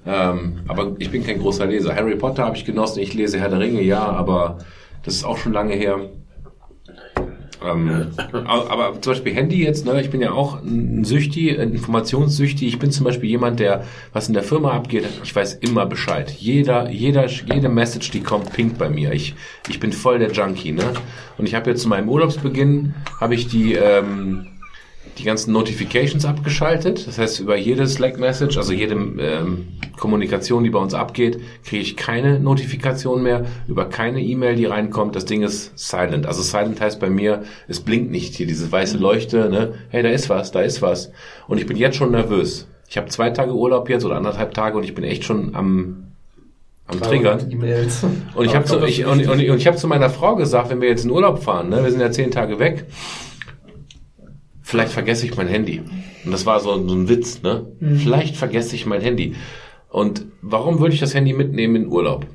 Ähm, 0.06 0.60
aber 0.68 0.96
ich 1.00 1.10
bin 1.12 1.26
kein 1.26 1.40
großer 1.40 1.66
Leser. 1.66 1.96
Harry 1.96 2.16
Potter 2.18 2.46
habe 2.46 2.58
ich 2.58 2.66
genossen. 2.66 3.00
Ich 3.00 3.14
lese 3.14 3.40
Herr 3.40 3.50
der 3.50 3.60
Ringe, 3.60 3.82
ja, 3.82 4.04
aber 4.04 4.58
das 5.04 5.16
ist 5.16 5.24
auch 5.24 5.38
schon 5.38 5.54
lange 5.54 5.74
her. 5.74 6.00
Ähm, 7.66 8.08
aber 8.34 9.02
zum 9.02 9.14
Beispiel 9.14 9.34
Handy 9.34 9.64
jetzt, 9.64 9.86
ne, 9.86 10.00
ich 10.02 10.10
bin 10.10 10.22
ja 10.22 10.32
auch 10.32 10.62
ein 10.62 11.04
Süchti, 11.04 11.52
ein 11.58 11.72
Informationssüchti. 11.72 12.68
Ich 12.68 12.80
bin 12.80 12.92
zum 12.92 13.06
Beispiel 13.06 13.30
jemand, 13.30 13.60
der, 13.60 13.86
was 14.14 14.28
in 14.28 14.34
der 14.34 14.44
Firma 14.44 14.72
abgeht, 14.72 15.06
ich 15.24 15.36
weiß 15.36 15.56
immer 15.56 15.86
Bescheid. 15.86 16.32
Jeder, 16.32 16.90
jeder, 16.90 17.28
jede 17.28 17.70
Message, 17.70 18.12
die 18.12 18.22
kommt, 18.22 18.54
pinkt 18.54 18.78
bei 18.78 18.90
mir. 18.90 19.12
Ich, 19.14 19.36
ich 19.68 19.80
bin 19.80 19.92
voll 19.92 20.20
der 20.20 20.32
Junkie, 20.32 20.72
ne? 20.72 20.94
Und 21.38 21.48
ich 21.48 21.56
habe 21.56 21.70
jetzt 21.70 21.82
zu 21.82 21.90
meinem 21.90 22.10
Urlaubsbeginn, 22.10 22.94
habe 23.20 23.36
ich 23.36 23.48
die, 23.48 23.74
ähm, 23.74 24.48
die 25.18 25.24
ganzen 25.24 25.54
Notifications 25.54 26.26
abgeschaltet. 26.26 27.08
Das 27.08 27.18
heißt, 27.18 27.40
über 27.40 27.56
jede 27.56 27.88
Slack-Message, 27.88 28.58
also 28.58 28.74
jede 28.74 28.96
ähm, 28.96 29.68
Kommunikation, 29.98 30.64
die 30.64 30.70
bei 30.70 30.80
uns 30.80 30.94
abgeht, 30.94 31.40
kriege 31.64 31.82
ich 31.82 31.96
keine 31.96 32.40
Notifikation 32.40 33.24
mehr. 33.24 33.46
Über 33.68 33.86
keine 33.86 34.22
E-Mail, 34.22 34.56
die 34.56 34.66
reinkommt. 34.66 35.16
Das 35.16 35.26
Ding 35.26 35.42
ist 35.42 35.78
silent. 35.78 36.26
Also 36.26 36.42
silent 36.42 36.82
heißt 36.82 37.00
bei 37.00 37.10
mir, 37.10 37.44
es 37.68 37.80
blinkt 37.80 38.12
nicht 38.12 38.36
hier, 38.36 38.48
diese 38.48 38.70
weiße 38.72 38.98
Leuchte. 38.98 39.50
Ne? 39.50 39.74
Hey, 39.90 40.04
da 40.04 40.10
ist 40.10 40.30
was, 40.30 40.52
da 40.52 40.62
ist 40.62 40.82
was. 40.82 41.12
Und 41.48 41.60
ich 41.60 41.66
bin 41.66 41.78
jetzt 41.78 41.96
schon 41.96 42.12
nervös. 42.12 42.68
Ich 42.88 42.98
habe 42.98 43.08
zwei 43.08 43.30
Tage 43.30 43.54
Urlaub 43.54 43.90
jetzt 43.90 44.06
oder 44.06 44.16
anderthalb 44.16 44.54
Tage 44.54 44.78
und 44.78 44.84
ich 44.84 44.94
bin 44.94 45.04
echt 45.04 45.24
schon 45.24 45.56
am, 45.56 46.08
am 46.88 47.02
Triggern. 47.02 47.40
Und 48.36 48.46
ich 48.46 48.56
habe 48.56 48.66
zu, 48.66 48.84
ich, 48.84 49.06
und, 49.06 49.28
und, 49.28 49.50
und 49.50 49.58
ich 49.58 49.68
hab 49.68 49.78
zu 49.78 49.88
meiner 49.88 50.10
Frau 50.10 50.36
gesagt, 50.36 50.70
wenn 50.70 50.82
wir 50.82 50.90
jetzt 50.90 51.06
in 51.06 51.12
Urlaub 51.12 51.42
fahren, 51.42 51.70
ne, 51.70 51.84
wir 51.84 51.90
sind 51.90 52.00
ja 52.00 52.12
zehn 52.12 52.32
Tage 52.32 52.60
weg, 52.60 52.86
vielleicht 54.66 54.92
vergesse 54.92 55.26
ich 55.26 55.38
mein 55.38 55.48
Handy. 55.48 55.82
Und 56.26 56.32
das 56.32 56.46
war 56.46 56.60
so, 56.60 56.86
so 56.88 56.96
ein 56.96 57.08
Witz, 57.08 57.42
ne? 57.44 57.68
Vielleicht 57.80 58.36
vergesse 58.36 58.76
ich 58.76 58.86
mein 58.86 59.00
Handy. 59.00 59.36
Und 59.90 60.26
warum 60.42 60.80
würde 60.80 60.94
ich 60.94 61.00
das 61.00 61.14
Handy 61.14 61.34
mitnehmen 61.34 61.76
in 61.76 61.88
Urlaub? 61.88 62.26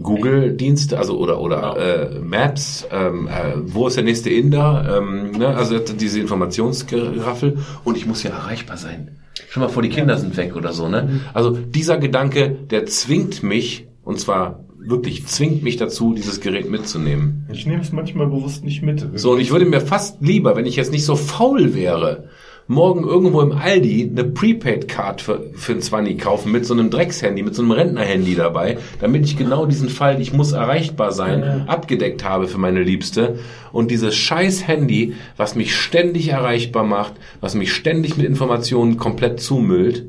Google-Dienste, 0.00 0.98
also 0.98 1.16
oder 1.18 1.40
oder 1.40 1.76
äh, 1.76 2.18
Maps, 2.18 2.86
ähm, 2.90 3.28
äh, 3.28 3.54
wo 3.56 3.86
ist 3.86 3.96
der 3.96 4.04
nächste 4.04 4.28
Inder, 4.28 4.98
ähm, 4.98 5.30
ne? 5.32 5.56
also 5.56 5.78
diese 5.78 6.20
Informationsgeraffel 6.20 7.58
und 7.84 7.96
ich 7.96 8.04
muss 8.04 8.24
ja 8.24 8.30
erreichbar 8.30 8.76
sein. 8.76 9.20
Schon 9.48 9.62
mal 9.62 9.68
vor, 9.68 9.82
die 9.84 9.88
Kinder 9.88 10.18
sind 10.18 10.36
weg 10.36 10.56
oder 10.56 10.72
so, 10.72 10.88
ne? 10.88 11.20
Also 11.32 11.50
dieser 11.50 11.96
Gedanke, 11.98 12.50
der 12.50 12.86
zwingt 12.86 13.44
mich, 13.44 13.86
und 14.02 14.18
zwar 14.18 14.63
wirklich 14.86 15.26
zwingt 15.26 15.62
mich 15.62 15.76
dazu, 15.76 16.14
dieses 16.14 16.40
Gerät 16.40 16.70
mitzunehmen. 16.70 17.46
Ich 17.52 17.66
nehme 17.66 17.82
es 17.82 17.92
manchmal 17.92 18.26
bewusst 18.26 18.64
nicht 18.64 18.82
mit. 18.82 19.06
So, 19.14 19.32
und 19.32 19.40
ich 19.40 19.50
würde 19.50 19.66
mir 19.66 19.80
fast 19.80 20.20
lieber, 20.20 20.56
wenn 20.56 20.66
ich 20.66 20.76
jetzt 20.76 20.92
nicht 20.92 21.04
so 21.04 21.16
faul 21.16 21.74
wäre, 21.74 22.28
morgen 22.66 23.04
irgendwo 23.04 23.42
im 23.42 23.52
Aldi 23.52 24.10
eine 24.10 24.24
Prepaid-Card 24.24 25.20
für, 25.20 25.50
für 25.54 25.72
ein 25.72 25.82
20 25.82 26.18
kaufen 26.18 26.50
mit 26.50 26.64
so 26.64 26.72
einem 26.72 26.90
Dreckshandy, 26.90 27.42
mit 27.42 27.54
so 27.54 27.62
einem 27.62 27.72
Rentnerhandy 27.72 28.34
dabei, 28.34 28.78
damit 29.00 29.24
ich 29.24 29.36
genau 29.36 29.66
diesen 29.66 29.90
Fall, 29.90 30.20
ich 30.20 30.32
muss 30.32 30.52
erreichbar 30.52 31.12
sein, 31.12 31.64
abgedeckt 31.66 32.24
habe 32.24 32.48
für 32.48 32.58
meine 32.58 32.82
Liebste. 32.82 33.38
Und 33.72 33.90
dieses 33.90 34.14
scheiß 34.14 34.66
Handy, 34.66 35.14
was 35.36 35.54
mich 35.54 35.76
ständig 35.76 36.28
erreichbar 36.28 36.84
macht, 36.84 37.14
was 37.40 37.54
mich 37.54 37.72
ständig 37.72 38.16
mit 38.16 38.26
Informationen 38.26 38.96
komplett 38.96 39.40
zumüllt, 39.40 40.06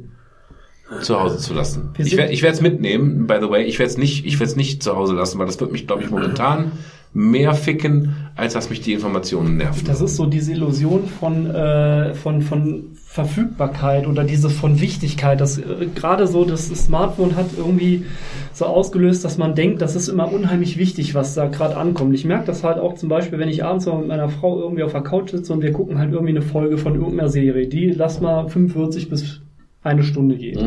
zu 1.02 1.20
Hause 1.20 1.38
zu 1.38 1.54
lassen. 1.54 1.90
Ich 1.98 2.16
werde 2.18 2.34
ich 2.34 2.42
werde 2.42 2.56
es 2.56 2.62
mitnehmen, 2.62 3.28
by 3.28 3.38
the 3.42 3.50
way. 3.50 3.64
Ich 3.64 3.80
werde 3.80 3.92
es 3.92 3.98
nicht, 3.98 4.26
ich 4.26 4.40
werde 4.40 4.52
es 4.52 4.56
nicht 4.56 4.84
zu 4.84 4.96
Hause 4.96 5.14
lassen, 5.14 5.40
weil 5.40 5.46
das 5.46 5.60
wird 5.60 5.72
mich, 5.72 5.88
glaube 5.88 6.04
ich, 6.04 6.10
momentan 6.10 6.72
mehr 7.14 7.54
ficken 7.54 8.14
als 8.36 8.54
dass 8.54 8.70
mich 8.70 8.82
die 8.82 8.92
Informationen 8.92 9.56
nerven. 9.56 9.88
Das 9.88 10.02
ist 10.02 10.18
so 10.18 10.26
diese 10.26 10.52
Illusion 10.52 11.08
von, 11.08 11.50
äh, 11.50 12.14
von, 12.14 12.42
von 12.42 12.84
Verfügbarkeit 13.06 14.08
oder 14.08 14.26
diese 14.26 14.50
von 14.50 14.82
Wichtigkeit. 14.82 15.40
Das 15.40 15.58
äh, 15.58 15.88
gerade 15.96 16.28
so 16.28 16.44
das 16.44 16.68
Smartphone 16.68 17.38
hat 17.38 17.46
irgendwie 17.58 18.04
so 18.52 18.66
ausgelöst, 18.66 19.24
dass 19.24 19.38
man 19.38 19.56
denkt, 19.56 19.82
das 19.82 19.96
ist 19.96 20.10
immer 20.10 20.34
unheimlich 20.34 20.78
wichtig, 20.78 21.16
was 21.16 21.34
da 21.34 21.48
gerade 21.48 21.78
ankommt. 21.78 22.14
Ich 22.14 22.26
merke 22.26 22.48
das 22.48 22.66
halt 22.66 22.78
auch 22.78 22.96
zum 22.96 23.08
Beispiel, 23.08 23.40
wenn 23.40 23.48
ich 23.48 23.64
abends 23.64 23.86
mal 23.86 24.00
mit 24.00 24.10
meiner 24.10 24.28
Frau 24.28 24.60
irgendwie 24.60 24.84
auf 24.84 24.92
der 24.92 25.02
Couch 25.02 25.32
sitze 25.32 25.54
und 25.54 25.62
wir 25.62 25.72
gucken 25.72 25.98
halt 25.98 26.12
irgendwie 26.12 26.32
eine 26.32 26.42
Folge 26.42 26.78
von 26.78 26.96
irgendeiner 26.96 27.30
Serie, 27.30 27.68
die 27.68 27.92
lass 27.92 28.20
mal 28.20 28.50
45 28.50 29.10
bis 29.10 29.40
eine 29.86 30.04
Stunde 30.04 30.38
geht. 30.38 30.62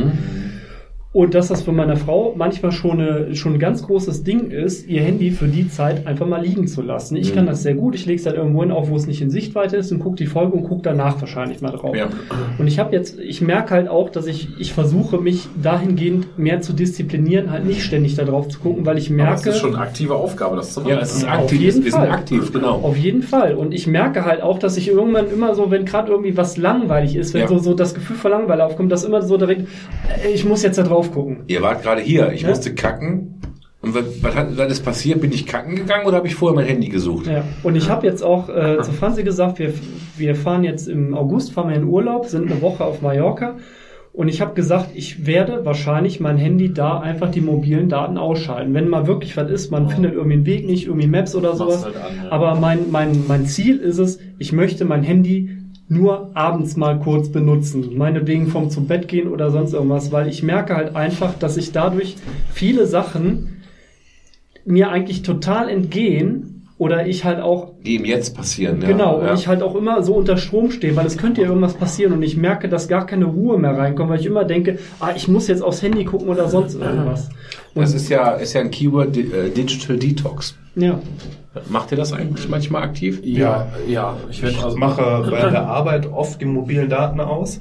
Und 1.11 1.35
dass 1.35 1.49
das 1.49 1.62
für 1.62 1.73
meine 1.73 1.97
Frau 1.97 2.35
manchmal 2.37 2.70
schon, 2.70 3.01
eine, 3.01 3.35
schon 3.35 3.55
ein 3.55 3.59
ganz 3.59 3.83
großes 3.83 4.25
Ding 4.25 4.51
ist, 4.51 4.87
ihr 4.87 5.01
Handy 5.01 5.31
für 5.31 5.47
die 5.47 5.67
Zeit 5.69 6.07
einfach 6.07 6.27
mal 6.27 6.43
liegen 6.45 6.69
zu 6.69 6.83
lassen. 6.83 7.17
Ich 7.17 7.35
kann 7.35 7.47
das 7.47 7.62
sehr 7.62 7.73
gut. 7.75 7.95
Ich 7.95 8.05
lege 8.05 8.20
es 8.20 8.27
halt 8.27 8.37
irgendwo 8.37 8.61
hin, 8.61 8.70
auch 8.70 8.91
wo 8.91 8.97
es 8.97 9.07
nicht 9.07 9.23
in 9.23 9.31
Sichtweite 9.31 9.78
ist 9.78 9.91
und 9.91 10.01
gucke 10.01 10.17
die 10.17 10.27
Folge 10.27 10.53
und 10.53 10.65
gucke 10.65 10.83
danach 10.83 11.19
wahrscheinlich 11.19 11.62
mal 11.62 11.70
drauf. 11.70 11.97
Ja. 11.97 12.09
Und 12.59 12.67
ich 12.67 12.78
habe 12.78 12.95
jetzt, 12.95 13.19
ich 13.19 13.41
merke 13.41 13.70
halt 13.73 13.89
auch, 13.89 14.11
dass 14.11 14.27
ich, 14.27 14.49
ich 14.61 14.75
versuche 14.75 15.17
mich 15.17 15.49
dahingehend 15.62 16.39
mehr 16.39 16.61
zu 16.61 16.75
disziplinieren, 16.75 17.51
halt 17.51 17.65
nicht 17.65 17.83
ständig 17.83 18.15
da 18.15 18.25
drauf 18.25 18.49
zu 18.49 18.59
gucken, 18.61 18.85
weil 18.85 18.99
ich 18.99 19.07
Aber 19.09 19.17
merke. 19.17 19.49
es 19.49 19.57
ist 19.57 19.61
schon 19.61 19.75
eine 19.75 19.83
aktive 19.83 20.15
Aufgabe, 20.15 20.57
das 20.57 20.75
zu 20.75 20.81
machen. 20.81 20.91
Ja, 20.93 21.01
es 21.01 21.17
ist 21.17 21.25
Auf 21.25 21.31
aktiv. 21.31 21.59
jeden 21.61 21.85
wir 21.85 21.93
Fall. 21.93 22.03
sind 22.03 22.11
aktiv, 22.12 22.53
genau. 22.53 22.75
Auf 22.83 22.99
jeden 22.99 23.23
Fall. 23.23 23.55
Und 23.55 23.73
ich 23.73 23.87
merke 23.87 24.27
halt 24.27 24.43
auch, 24.43 24.59
dass 24.59 24.77
ich 24.77 24.89
irgendwann 24.89 25.31
immer 25.31 25.55
so, 25.55 25.70
wenn 25.70 25.87
gerade 25.87 26.11
irgendwie 26.12 26.37
was 26.37 26.59
langweilig 26.59 27.17
ist, 27.17 27.33
wenn 27.33 27.41
Ja. 27.43 27.49
so, 27.49 27.57
so 27.59 27.73
das 27.73 27.95
Gefühl 27.95 28.17
von 28.17 28.31
Langeweile 28.31 28.62
aufkommt, 28.67 28.93
dass 28.93 29.05
immer 29.05 29.23
so 29.23 29.39
direkt, 29.39 29.62
äh, 30.23 30.28
ich 30.35 30.45
muss 30.45 30.62
jetzt 30.62 30.77
da 30.77 30.83
drauf 30.83 30.98
gucken. 31.02 31.39
Ihr 31.47 31.62
wart 31.62 31.83
gerade 31.83 32.01
hier. 32.01 32.33
Ich 32.33 32.43
Ja. 32.43 32.49
musste 32.49 32.75
kacken. 32.75 33.35
Und 33.81 33.94
was, 33.94 34.05
was, 34.23 34.35
hat, 34.35 34.57
was 34.59 34.73
ist 34.73 34.85
passiert? 34.85 35.20
Bin 35.20 35.33
ich 35.33 35.47
kacken 35.47 35.77
gegangen 35.77 36.05
oder 36.07 36.17
habe 36.17 36.27
ich 36.27 36.35
vorher 36.35 36.57
mein 36.57 36.67
Handy 36.67 36.89
gesucht? 36.89 37.27
Ja. 37.28 37.44
Und 37.62 37.77
ich 37.77 37.89
habe 37.89 38.07
jetzt 38.07 38.23
auch 38.23 38.49
äh, 38.49 38.78
zu 38.83 38.91
Franzi 38.93 39.23
gesagt, 39.23 39.60
wir, 39.60 39.73
wir 40.17 40.35
fahren 40.35 40.65
jetzt 40.65 40.89
im 40.89 41.15
August, 41.15 41.52
fahren 41.52 41.68
wir 41.70 41.77
in 41.77 41.85
Urlaub, 41.85 42.27
sind 42.27 42.51
eine 42.51 42.60
Woche 42.60 42.85
auf 42.85 43.02
Mallorca. 43.02 43.55
Und 44.12 44.27
ich 44.27 44.41
habe 44.41 44.55
gesagt, 44.55 44.89
ich 44.94 45.27
werde 45.28 45.65
wahrscheinlich 45.65 46.18
mein 46.18 46.39
Handy 46.39 46.73
da 46.75 46.99
einfach 46.99 47.31
die 47.31 47.41
mobilen 47.41 47.89
Daten 47.89 48.18
ausschalten. 48.18 48.75
Wenn 48.75 48.89
mal 48.89 49.07
wirklich 49.07 49.36
was 49.36 49.49
ist, 49.49 49.70
man 49.70 49.89
findet 49.89 50.15
irgendwie 50.15 50.35
einen 50.39 50.47
Weg 50.47 50.67
nicht, 50.67 50.86
irgendwie 50.86 51.07
Maps 51.07 51.36
oder 51.36 51.55
sowas. 51.55 51.85
halt 51.85 51.94
an, 51.97 52.02
ja. 52.25 52.33
Aber 52.33 52.57
mein, 52.57 52.91
mein, 52.91 53.23
mein 53.28 53.47
Ziel 53.47 53.77
ist 53.77 53.99
es, 53.99 54.18
ich 54.41 54.52
möchte 54.52 54.85
mein 54.85 55.05
Handy 55.05 55.51
nur 55.89 56.31
abends 56.34 56.76
mal 56.76 56.99
kurz 56.99 57.31
benutzen. 57.31 57.97
Meinetwegen 57.97 58.49
vom 58.49 58.70
zu 58.70 58.84
Bett 58.84 59.08
gehen 59.08 59.28
oder 59.28 59.50
sonst 59.50 59.73
irgendwas, 59.73 60.12
weil 60.12 60.28
ich 60.28 60.42
merke 60.42 60.76
halt 60.76 60.94
einfach, 60.94 61.34
dass 61.34 61.57
ich 61.57 61.73
dadurch 61.73 62.17
viele 62.52 62.86
Sachen 62.86 63.62
mir 64.65 64.91
eigentlich 64.91 65.23
total 65.23 65.70
entgehen 65.70 66.48
oder 66.78 67.07
ich 67.07 67.24
halt 67.24 67.40
auch 67.40 67.73
Die 67.84 67.97
ihm 67.97 68.05
jetzt 68.05 68.36
passieren. 68.36 68.81
Ja. 68.81 68.89
Genau, 68.89 69.20
ja. 69.20 69.31
und 69.31 69.39
ich 69.39 69.48
halt 69.48 69.62
auch 69.62 69.74
immer 69.74 70.02
so 70.02 70.15
unter 70.15 70.36
Strom 70.36 70.70
stehe, 70.70 70.94
weil 70.97 71.07
es 71.07 71.18
könnte 71.18 71.42
ja 71.42 71.48
irgendwas 71.48 71.74
passieren 71.74 72.12
und 72.12 72.23
ich 72.23 72.36
merke, 72.36 72.68
dass 72.68 72.89
gar 72.89 73.05
keine 73.05 73.26
Ruhe 73.26 73.58
mehr 73.58 73.76
reinkommt, 73.76 74.10
weil 74.10 74.20
ich 74.20 74.26
immer 74.26 74.44
denke, 74.44 74.78
ah, 75.00 75.10
ich 75.15 75.26
muss 75.28 75.48
jetzt 75.48 75.62
aufs 75.62 75.82
Handy 75.82 76.05
gucken 76.05 76.28
oder 76.28 76.48
sonst 76.48 76.74
irgendwas. 76.74 77.28
Das 77.74 77.94
ist 77.94 78.08
ja, 78.08 78.31
ist 78.32 78.52
ja 78.55 78.60
ein 78.60 78.70
Keyword 78.70 79.16
äh, 79.16 79.50
Digital 79.50 79.97
Detox. 79.97 80.57
Ja. 80.76 81.00
Macht 81.68 81.90
ihr 81.90 81.98
das 81.98 82.12
eigentlich 82.12 82.48
manchmal 82.48 82.82
aktiv? 82.82 83.20
Ja, 83.24 83.66
ja. 83.89 84.16
Ich 84.31 84.42
Ich 84.42 84.62
also 84.62 84.76
mache 84.76 85.26
bei 85.31 85.50
der 85.50 85.66
Arbeit 85.66 86.07
oft 86.07 86.40
die 86.40 86.44
mobilen 86.44 86.89
Daten 86.89 87.20
aus. 87.20 87.60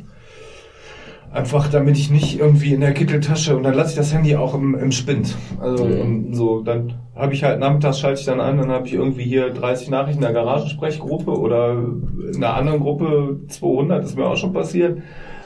Einfach 1.32 1.68
damit 1.68 1.98
ich 1.98 2.10
nicht 2.10 2.40
irgendwie 2.40 2.74
in 2.74 2.80
der 2.80 2.94
Kitteltasche 2.94 3.56
und 3.56 3.64
dann 3.64 3.74
lasse 3.74 3.92
ich 3.92 3.96
das 3.98 4.14
Handy 4.14 4.36
auch 4.36 4.56
im, 4.56 4.76
im 4.76 4.92
Spind. 4.92 5.36
Also 5.60 5.86
ähm, 5.86 6.34
so, 6.34 6.62
dann 6.62 6.94
habe 7.16 7.34
ich 7.34 7.44
halt 7.44 7.60
nachmittags 7.60 8.00
schalte 8.00 8.20
ich 8.20 8.26
dann 8.26 8.40
an, 8.40 8.58
dann 8.58 8.72
habe 8.72 8.88
ich 8.88 8.94
irgendwie 8.94 9.24
hier 9.24 9.50
30 9.50 9.90
Nachrichten 9.90 10.24
in 10.24 10.34
der 10.34 10.34
Garagensprechgruppe 10.34 11.32
oder 11.32 11.74
in 11.74 12.38
einer 12.38 12.54
anderen 12.54 12.80
Gruppe 12.80 13.42
200, 13.50 14.06
ist 14.06 14.18
mir 14.18 14.26
auch 14.26 14.38
schon 14.38 14.54
passiert. 14.54 15.00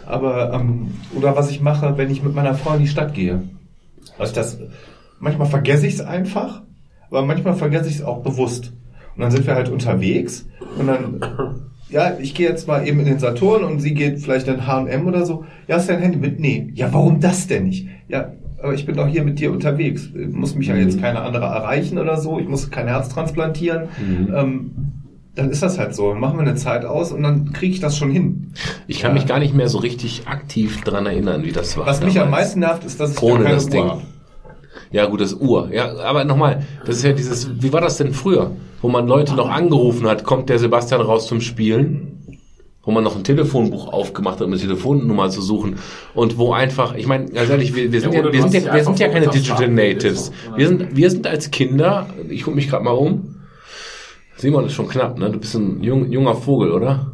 Aber 0.06 0.54
ähm, 0.54 0.92
oder 1.16 1.36
was 1.36 1.50
ich 1.50 1.62
mache, 1.62 1.98
wenn 1.98 2.12
ich 2.12 2.24
mit 2.24 2.36
meiner 2.36 2.54
Frau 2.54 2.76
in 2.76 2.82
die 2.82 2.88
Stadt 2.88 3.14
gehe. 3.14 3.42
Also 4.18 4.36
das 4.36 4.60
manchmal 5.20 5.48
vergesse 5.48 5.88
ich 5.88 5.96
es 5.96 6.02
einfach, 6.02 6.62
aber 7.10 7.26
manchmal 7.26 7.56
vergesse 7.56 7.90
ich 7.90 7.96
es 7.96 8.04
auch 8.04 8.22
bewusst. 8.22 8.74
Und 9.16 9.22
dann 9.22 9.32
sind 9.32 9.48
wir 9.48 9.56
halt 9.56 9.70
unterwegs 9.70 10.48
und 10.78 10.88
dann 10.88 11.71
ja, 11.92 12.18
ich 12.20 12.34
gehe 12.34 12.48
jetzt 12.50 12.68
mal 12.68 12.88
eben 12.88 13.00
in 13.00 13.06
den 13.06 13.20
Saturn 13.20 13.64
und 13.64 13.80
sie 13.80 13.94
geht 13.94 14.20
vielleicht 14.20 14.48
in 14.48 14.66
H&M 14.66 15.06
oder 15.08 15.26
so. 15.26 15.46
Ja, 15.68 15.76
hast 15.76 15.90
du 15.90 15.94
dein 15.94 16.02
Handy 16.02 16.18
mit? 16.18 16.40
Nee. 16.40 16.72
Ja, 16.74 16.92
warum 16.94 17.20
das 17.20 17.48
denn 17.48 17.66
nicht? 17.66 17.88
Ja, 18.08 18.32
aber 18.62 18.74
ich 18.74 18.86
bin 18.86 18.96
doch 18.96 19.08
hier 19.08 19.24
mit 19.24 19.40
dir 19.40 19.52
unterwegs. 19.52 20.10
Muss 20.32 20.56
mich 20.56 20.68
ja 20.68 20.76
jetzt 20.76 21.02
keine 21.02 21.22
andere 21.22 21.46
erreichen 21.46 21.98
oder 21.98 22.18
so. 22.18 22.40
Ich 22.40 22.48
muss 22.48 22.70
kein 22.72 22.88
Herz 22.88 23.10
transplantieren. 23.10 23.90
Ähm, 24.34 24.72
dann 25.36 25.50
ist 25.50 25.64
das 25.64 25.80
halt 25.80 25.96
so. 25.96 26.10
Dann 26.12 26.20
machen 26.20 26.38
wir 26.38 26.42
eine 26.42 26.56
Zeit 26.56 26.86
aus 26.86 27.12
und 27.12 27.24
dann 27.24 27.54
kriege 27.54 27.74
ich 27.74 27.80
das 27.80 27.98
schon 27.98 28.12
hin. 28.12 28.52
Ich 28.88 29.00
kann 29.00 29.14
mich 29.14 29.26
gar 29.26 29.40
nicht 29.40 29.54
mehr 29.56 29.68
so 29.70 29.78
richtig 29.80 30.24
aktiv 30.28 30.82
dran 30.82 31.06
erinnern, 31.06 31.44
wie 31.44 31.52
das 31.52 31.78
war. 31.78 31.86
Was 31.86 32.02
mich 32.02 32.20
am 32.20 32.26
damals. 32.26 32.32
meisten 32.48 32.60
nervt, 32.60 32.84
ist, 32.86 33.00
dass 33.00 33.14
ich 33.14 33.22
Ohne 33.24 33.44
keine 33.44 33.56
das 33.56 33.66
Uhr 33.66 33.72
Ding. 33.72 33.84
hab. 33.84 34.02
Ja, 34.92 35.06
gut, 35.06 35.22
das 35.22 35.34
Uhr. 35.34 35.70
Ja, 35.72 35.98
aber 36.00 36.26
nochmal, 36.26 36.66
das 36.86 36.98
ist 36.98 37.04
ja 37.04 37.14
dieses, 37.14 37.50
wie 37.62 37.72
war 37.72 37.82
das 37.82 37.98
denn 37.98 38.14
früher? 38.14 38.52
Wo 38.82 38.90
man 38.90 39.08
Leute 39.08 39.36
noch 39.36 39.50
angerufen 39.50 40.08
hat, 40.08 40.24
kommt 40.24 40.50
der 40.50 40.60
Sebastian 40.60 41.02
raus 41.02 41.28
zum 41.28 41.40
Spielen? 41.40 42.38
Wo 42.84 42.92
man 42.92 43.04
noch 43.04 43.16
ein 43.16 43.24
Telefonbuch 43.24 43.94
aufgemacht 43.94 44.40
hat, 44.40 44.48
um 44.48 44.52
eine 44.52 44.60
Telefonnummer 44.60 45.30
zu 45.30 45.42
suchen. 45.42 45.76
Und 46.16 46.40
wo 46.40 46.52
einfach, 46.52 46.96
ich 46.96 47.06
meine, 47.06 47.30
ganz 47.30 47.50
ehrlich, 47.50 47.76
wir, 47.76 47.92
wir 47.92 48.02
sind 48.02 48.14
Ja, 48.14 48.26
ja, 48.26 48.34
wir 48.34 48.42
sind 48.42 48.54
ja, 48.54 48.74
wir 48.74 48.84
sind 48.84 49.00
ja 49.00 49.08
keine 49.08 49.28
Digital 49.28 49.68
Natives. 49.70 50.32
gelesen. 50.32 50.34
Wir 50.56 50.68
sind, 50.68 50.96
wir 50.98 51.12
sind 51.12 51.28
als 51.28 51.52
Kinder, 51.52 52.08
ich 52.28 52.44
gucke 52.44 52.56
mich 52.56 52.70
gerade 52.70 52.84
mal 52.84 52.92
um. 52.92 53.36
Simon 54.36 54.66
ist 54.66 54.74
schon 54.74 54.88
knapp, 54.88 55.20
ne? 55.20 55.30
Du 55.30 55.38
bist 55.40 55.54
ein 55.54 55.84
jung, 55.84 56.12
junger 56.12 56.34
Vogel, 56.34 56.72
oder? 56.72 57.12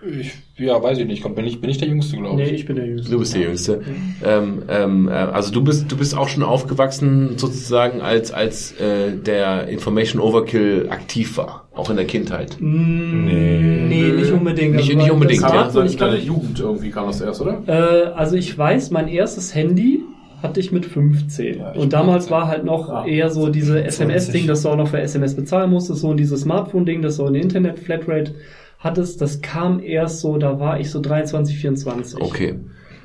Ich, 0.00 0.32
ja, 0.56 0.80
weiß 0.80 0.98
ich 0.98 1.06
nicht. 1.06 1.22
Kommt, 1.24 1.34
bin, 1.34 1.44
ich, 1.44 1.60
bin 1.60 1.70
ich 1.70 1.78
der 1.78 1.88
Jüngste, 1.88 2.16
glaube 2.18 2.36
Nee, 2.36 2.44
ich. 2.44 2.52
ich 2.52 2.66
bin 2.66 2.76
der 2.76 2.86
Jüngste. 2.86 3.10
Du 3.10 3.18
bist 3.18 3.34
der 3.34 3.42
Jüngste. 3.42 3.80
Ähm, 4.24 4.62
ähm, 4.68 5.08
äh, 5.08 5.10
also 5.12 5.52
du 5.52 5.62
bist, 5.64 5.90
du 5.90 5.96
bist 5.96 6.16
auch 6.16 6.28
schon 6.28 6.44
aufgewachsen 6.44 7.36
sozusagen 7.36 8.00
als 8.00 8.30
als 8.30 8.72
äh, 8.80 9.16
der 9.16 9.66
Information 9.66 10.22
Overkill 10.22 10.86
aktiv 10.90 11.36
war, 11.36 11.68
auch 11.74 11.90
in 11.90 11.96
der 11.96 12.04
Kindheit. 12.04 12.56
Nee. 12.60 13.86
Nee, 13.88 14.12
nicht 14.12 14.30
unbedingt. 14.32 14.76
Nicht- 14.76 14.86
Also, 14.90 14.98
nicht 14.98 15.10
unbedingt, 15.10 15.42
das 15.42 15.50
ja. 15.52 15.58
Smartphone, 15.58 15.82
in 15.82 15.88
ich 15.90 15.96
deiner 15.96 16.16
Jugend 16.18 16.60
irgendwie 16.60 16.90
kam 16.90 17.06
das 17.08 17.20
erst, 17.20 17.40
oder? 17.40 17.62
äh, 17.66 18.12
also 18.14 18.36
ich 18.36 18.56
weiß, 18.56 18.90
mein 18.90 19.08
erstes 19.08 19.54
Handy 19.54 20.00
hatte 20.42 20.60
ich 20.60 20.70
mit 20.70 20.86
15. 20.86 21.58
Ja, 21.58 21.72
ich 21.72 21.78
und 21.80 21.92
damals 21.92 22.26
15. 22.28 22.30
war 22.30 22.46
halt 22.46 22.64
noch 22.64 22.88
Ja. 22.88 23.04
eher 23.04 23.30
so 23.30 23.48
diese 23.48 23.72
20. 23.82 23.86
SMS-Ding, 23.88 24.46
dass 24.46 24.62
du 24.62 24.68
auch 24.68 24.76
noch 24.76 24.86
für 24.88 25.00
SMS 25.00 25.34
bezahlen 25.34 25.70
musstest, 25.70 26.00
so 26.02 26.08
und 26.10 26.18
dieses 26.18 26.42
Smartphone-Ding, 26.42 27.02
das 27.02 27.16
so 27.16 27.24
eine 27.26 27.40
Internet-Flatrate 27.40 28.34
hattest, 28.78 29.20
das 29.20 29.40
kam 29.40 29.80
erst 29.80 30.20
so, 30.20 30.38
da 30.38 30.58
war 30.60 30.80
ich 30.80 30.90
so 30.90 31.00
23, 31.00 31.58
24. 31.58 32.20
Okay. 32.20 32.56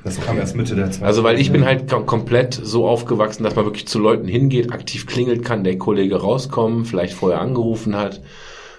Das 0.04 0.20
kam 0.20 0.36
erst 0.36 0.54
Mitte 0.54 0.76
der 0.76 0.86
20. 0.86 1.02
Also 1.02 1.24
weil 1.24 1.40
ich 1.40 1.50
bin 1.50 1.64
halt 1.64 1.90
kom 1.90 2.04
komplett 2.04 2.52
so 2.62 2.86
aufgewachsen, 2.86 3.42
dass 3.42 3.56
man 3.56 3.64
wirklich 3.64 3.88
zu 3.88 3.98
Leuten 3.98 4.28
hingeht, 4.28 4.70
aktiv 4.70 5.06
klingelt, 5.06 5.44
kann 5.44 5.64
der 5.64 5.78
Kollege 5.78 6.16
rauskommen, 6.16 6.84
vielleicht 6.84 7.14
vorher 7.14 7.40
angerufen 7.40 7.96
hat. 7.96 8.20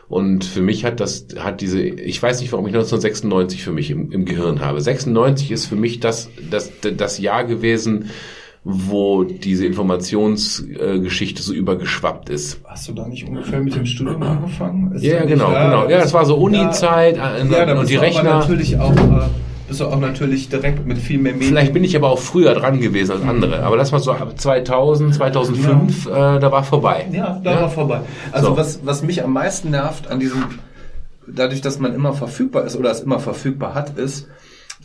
Und 0.07 0.45
für 0.45 0.61
mich 0.61 0.85
hat 0.85 0.99
das, 0.99 1.25
hat 1.39 1.61
diese, 1.61 1.81
ich 1.81 2.21
weiß 2.21 2.41
nicht, 2.41 2.51
warum 2.51 2.67
ich 2.67 2.73
1996 2.73 3.63
für 3.63 3.71
mich 3.71 3.89
im, 3.89 4.11
im 4.11 4.25
Gehirn 4.25 4.61
habe. 4.61 4.79
96 4.79 5.51
ist 5.51 5.65
für 5.65 5.75
mich 5.75 5.99
das, 5.99 6.29
das, 6.51 6.71
das 6.79 7.17
Jahr 7.17 7.43
gewesen, 7.43 8.11
wo 8.67 9.23
diese 9.23 9.63
Informationsgeschichte 9.67 11.43
so 11.43 11.53
übergeschwappt 11.53 12.29
ist. 12.29 12.59
Hast 12.65 12.87
du 12.87 12.93
da 12.93 13.07
nicht 13.07 13.27
ungefähr 13.27 13.59
mit 13.61 13.75
dem 13.75 13.85
Studium 13.85 14.21
angefangen? 14.23 14.91
Ist 14.93 15.03
Ja, 15.03 15.13
ja, 15.13 15.19
nicht- 15.21 15.29
genau, 15.33 15.49
genau. 15.49 15.87
Ja, 15.87 15.99
das 15.99 16.13
war 16.13 16.25
so 16.25 16.35
Uni-Zeit, 16.35 17.15
äh, 17.15 17.19
ja, 17.19 17.65
da 17.65 17.73
und 17.73 17.79
bist 17.81 17.91
die 17.91 17.93
du 17.93 17.99
aber 17.99 18.07
Rechner. 18.07 18.23
natürlich 18.39 18.79
auch, 18.79 18.91
äh, 18.95 19.27
bist 19.67 19.79
du 19.81 19.85
auch 19.85 19.99
natürlich 19.99 20.49
direkt 20.49 20.85
mit 20.85 20.97
viel 20.97 21.19
mehr 21.19 21.33
Medien. 21.33 21.49
Vielleicht 21.49 21.73
bin 21.73 21.83
ich 21.83 21.95
aber 21.95 22.09
auch 22.09 22.17
früher 22.19 22.53
dran 22.55 22.79
gewesen 22.79 23.11
als 23.11 23.21
andere. 23.21 23.61
Aber 23.63 23.77
das 23.77 23.91
war 23.91 23.99
so 23.99 24.11
ab 24.11 24.33
2000, 24.39 25.13
2005, 25.13 26.07
äh, 26.07 26.09
da 26.39 26.51
war 26.51 26.63
vorbei. 26.63 27.05
Ja, 27.11 27.39
da 27.43 27.61
war 27.61 27.69
vorbei. 27.69 28.01
Also 28.31 28.49
So. 28.49 28.57
was, 28.57 28.79
was 28.83 29.03
mich 29.03 29.23
am 29.23 29.33
meisten 29.33 29.69
nervt 29.69 30.07
an 30.09 30.19
diesem, 30.19 30.43
dadurch, 31.27 31.61
dass 31.61 31.79
man 31.79 31.93
immer 31.93 32.13
verfügbar 32.13 32.65
ist 32.65 32.75
oder 32.75 32.89
es 32.89 33.01
immer 33.01 33.19
verfügbar 33.19 33.75
hat, 33.75 33.97
ist, 33.99 34.27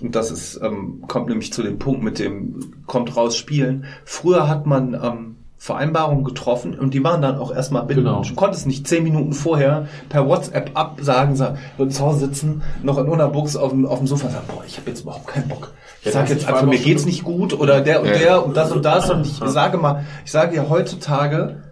und 0.02 0.14
das 0.14 0.30
ist, 0.30 0.60
ähm, 0.62 1.02
kommt 1.06 1.28
nämlich 1.28 1.52
zu 1.52 1.62
dem 1.62 1.78
Punkt 1.78 2.02
mit 2.02 2.18
dem 2.18 2.72
kommt 2.86 3.16
raus 3.16 3.36
spielen. 3.36 3.84
Früher 4.04 4.48
hat 4.48 4.66
man 4.66 4.94
ähm, 4.94 5.36
Vereinbarungen 5.58 6.24
getroffen 6.24 6.78
und 6.78 6.94
die 6.94 7.04
waren 7.04 7.20
dann 7.20 7.36
auch 7.36 7.54
erstmal 7.54 7.82
bindend. 7.84 8.06
Genau. 8.06 8.22
Du 8.22 8.34
konntest 8.34 8.66
nicht 8.66 8.88
zehn 8.88 9.02
Minuten 9.04 9.34
vorher 9.34 9.88
per 10.08 10.26
WhatsApp 10.26 10.70
absagen, 10.74 11.36
sagen, 11.36 11.58
würden 11.76 11.90
zu 11.90 12.02
Hause 12.02 12.20
sitzen, 12.20 12.62
noch 12.82 12.96
in 12.96 13.06
Unterbuchs 13.08 13.56
auf 13.56 13.70
dem, 13.70 13.84
auf 13.84 13.98
dem 13.98 14.06
Sofa 14.06 14.30
sagen, 14.30 14.46
boah, 14.48 14.64
ich 14.66 14.78
habe 14.78 14.88
jetzt 14.88 15.02
überhaupt 15.02 15.26
keinen 15.26 15.48
Bock. 15.48 15.72
Ich 16.00 16.06
Ja, 16.06 16.12
sag 16.12 16.22
das 16.22 16.30
jetzt 16.30 16.48
einfach, 16.48 16.64
mir 16.64 16.78
geht's 16.78 17.04
nicht 17.04 17.24
gut 17.24 17.52
oder 17.52 17.82
der 17.82 18.00
und 18.00 18.08
Ja. 18.08 18.14
der 18.18 18.46
und 18.46 18.56
das 18.56 18.72
und 18.72 18.82
das 18.86 19.10
und 19.10 19.26
ich 19.26 19.34
sage 19.34 19.76
mal, 19.76 20.06
ich 20.24 20.30
sage 20.30 20.56
ja 20.56 20.66
heutzutage 20.70 21.62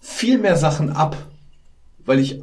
viel 0.00 0.38
mehr 0.38 0.56
Sachen 0.56 0.90
ab, 0.90 1.14
weil 2.06 2.20
ich 2.20 2.40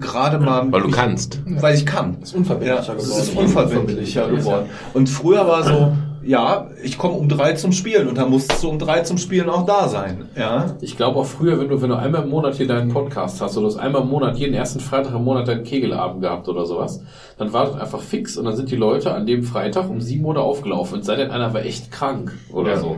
gerade 0.00 0.38
mal 0.38 0.70
Weil 0.72 0.80
du 0.82 0.86
mich- 0.88 0.96
kannst. 0.96 1.40
weil 1.60 1.74
ich 1.74 1.86
kann. 1.86 2.16
ist 2.22 2.34
unverbindlicher 2.34 2.74
ja, 2.94 2.96
Es 2.96 3.04
geworden. 3.08 3.22
ist 3.22 3.36
unverbindlicher 3.36 4.28
geworden. 4.28 4.66
Und 4.94 5.08
früher 5.08 5.46
war 5.46 5.62
so, 5.62 5.92
ja, 6.22 6.66
ich 6.82 6.98
komme 6.98 7.14
um 7.14 7.28
drei 7.30 7.54
zum 7.54 7.72
Spielen 7.72 8.06
und 8.06 8.18
dann 8.18 8.28
musst 8.28 8.62
du 8.62 8.68
um 8.68 8.78
drei 8.78 9.00
zum 9.00 9.16
Spielen 9.16 9.48
auch 9.48 9.64
da 9.64 9.88
sein. 9.88 10.26
Ja. 10.36 10.76
Ich 10.82 10.96
glaube 10.98 11.18
auch 11.18 11.24
früher, 11.24 11.58
wenn 11.58 11.68
du, 11.68 11.80
wenn 11.80 11.88
du 11.88 11.96
einmal 11.96 12.24
im 12.24 12.28
Monat 12.28 12.56
hier 12.56 12.66
deinen 12.66 12.90
Podcast 12.92 13.40
hast 13.40 13.56
oder 13.56 13.68
du 13.68 13.74
hast 13.74 13.80
einmal 13.80 14.02
im 14.02 14.08
Monat, 14.08 14.36
jeden 14.36 14.52
ersten 14.54 14.80
Freitag 14.80 15.14
im 15.14 15.24
Monat 15.24 15.48
deinen 15.48 15.64
Kegelabend 15.64 16.20
gehabt 16.20 16.46
oder 16.48 16.66
sowas, 16.66 17.00
dann 17.38 17.52
war 17.54 17.66
das 17.66 17.80
einfach 17.80 18.00
fix 18.00 18.36
und 18.36 18.44
dann 18.44 18.54
sind 18.54 18.70
die 18.70 18.76
Leute 18.76 19.14
an 19.14 19.24
dem 19.24 19.42
Freitag 19.42 19.88
um 19.88 20.00
7 20.02 20.22
Uhr 20.24 20.34
da 20.34 20.40
aufgelaufen. 20.40 20.96
Und 20.98 21.04
sei 21.06 21.16
denn 21.16 21.30
einer 21.30 21.54
war 21.54 21.64
echt 21.64 21.90
krank 21.90 22.32
oder 22.52 22.76
so. 22.76 22.96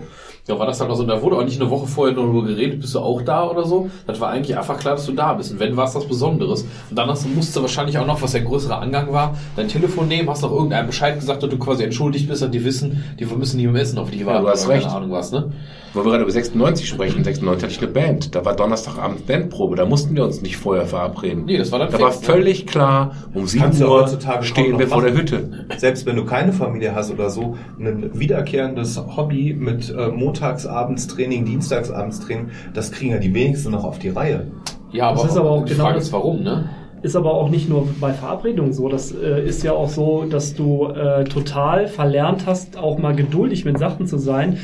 Ja, 0.48 0.58
war 0.58 0.66
das 0.66 0.80
halt 0.80 0.90
auch 0.90 0.96
so, 0.96 1.04
da 1.04 1.22
wurde 1.22 1.36
auch 1.36 1.44
nicht 1.44 1.60
eine 1.60 1.70
Woche 1.70 1.86
vorher 1.86 2.16
darüber 2.16 2.42
geredet, 2.42 2.80
bist 2.80 2.96
du 2.96 2.98
auch 2.98 3.22
da 3.22 3.48
oder 3.48 3.64
so. 3.64 3.90
Das 4.08 4.18
war 4.18 4.30
eigentlich 4.30 4.56
einfach 4.58 4.76
klar, 4.76 4.96
dass 4.96 5.06
du 5.06 5.12
da 5.12 5.34
bist. 5.34 5.52
Und 5.52 5.60
wenn, 5.60 5.76
war 5.76 5.84
es 5.84 5.94
was 5.94 6.04
Besonderes. 6.04 6.62
Und 6.90 6.98
dann 6.98 7.08
hast 7.08 7.24
du, 7.24 7.28
musst 7.28 7.54
du 7.54 7.60
wahrscheinlich 7.60 7.96
auch 7.98 8.06
noch, 8.06 8.20
was 8.20 8.32
der 8.32 8.40
größere 8.40 8.76
Angang 8.76 9.12
war, 9.12 9.36
dein 9.54 9.68
Telefon 9.68 10.08
nehmen, 10.08 10.28
hast 10.28 10.42
noch 10.42 10.50
irgendeinem 10.50 10.88
Bescheid 10.88 11.14
gesagt, 11.14 11.44
dass 11.44 11.50
du 11.50 11.58
quasi 11.58 11.84
entschuldigt 11.84 12.28
bist, 12.28 12.42
dass 12.42 12.50
die 12.50 12.64
wissen, 12.64 13.04
die 13.20 13.24
müssen 13.24 13.56
nicht 13.58 13.70
mehr 13.70 13.82
essen, 13.82 13.98
auf 13.98 14.10
die 14.10 14.26
warten. 14.26 14.44
du 14.44 14.50
hast 14.50 14.68
recht. 14.68 14.82
Keine 14.82 14.96
Ahnung 14.96 15.12
was, 15.12 15.30
ne? 15.30 15.52
Wo 15.94 16.00
wir 16.00 16.10
gerade 16.10 16.22
über 16.22 16.32
96 16.32 16.88
sprechen, 16.88 17.22
96 17.22 17.62
hatte 17.62 17.72
ich 17.72 17.82
eine 17.82 17.92
Band. 17.92 18.34
Da 18.34 18.44
war 18.44 18.56
Donnerstagabend 18.56 19.26
Bandprobe. 19.26 19.76
Da 19.76 19.84
mussten 19.84 20.16
wir 20.16 20.24
uns 20.24 20.40
nicht 20.40 20.56
vorher 20.56 20.86
verabreden. 20.86 21.44
Nee, 21.44 21.58
das 21.58 21.70
war 21.70 21.78
dann 21.78 21.92
Da 21.92 22.00
war 22.00 22.10
fix, 22.10 22.26
ne? 22.26 22.34
völlig 22.34 22.66
klar, 22.66 23.14
um 23.34 23.46
7 23.46 23.62
Kannst 23.62 23.80
du 23.80 23.84
Uhr 23.84 24.00
heutzutage 24.00 24.42
stehen 24.42 24.78
wir 24.78 24.88
vor 24.88 25.02
der. 25.02 25.12
Hütte. 25.12 25.66
Selbst 25.76 26.06
wenn 26.06 26.16
du 26.16 26.24
keine 26.24 26.54
Familie 26.54 26.94
hast 26.94 27.10
oder 27.12 27.28
so, 27.28 27.58
ein 27.78 28.10
wiederkehrendes 28.18 28.98
Hobby 29.16 29.54
mit 29.54 29.90
äh, 29.90 30.08
Montagsabendstraining, 30.32 31.44
Dienstagsabendstraining, 31.44 32.48
das 32.74 32.90
kriegen 32.92 33.12
ja 33.12 33.18
die 33.18 33.32
wenigsten 33.34 33.70
noch 33.72 33.84
auf 33.84 33.98
die 33.98 34.08
Reihe. 34.08 34.46
Ja, 34.90 35.08
aber, 35.08 35.22
Das 35.22 35.32
ist 35.32 35.36
aber 35.36 35.50
auch 35.50 35.64
die 35.64 35.72
genau 35.72 35.84
Frage 35.84 35.98
das- 35.98 36.06
ist, 36.06 36.12
warum, 36.12 36.42
ne? 36.42 36.68
Ist 37.02 37.16
aber 37.16 37.34
auch 37.34 37.48
nicht 37.50 37.68
nur 37.68 37.88
bei 38.00 38.12
Verabredungen 38.12 38.72
so. 38.72 38.88
Das 38.88 39.10
äh, 39.12 39.44
ist 39.44 39.64
ja 39.64 39.72
auch 39.72 39.88
so, 39.88 40.24
dass 40.24 40.54
du 40.54 40.86
äh, 40.86 41.24
total 41.24 41.88
verlernt 41.88 42.46
hast, 42.46 42.76
auch 42.76 42.96
mal 42.98 43.12
geduldig 43.16 43.64
mit 43.64 43.76
Sachen 43.76 44.06
zu 44.06 44.18
sein. 44.18 44.58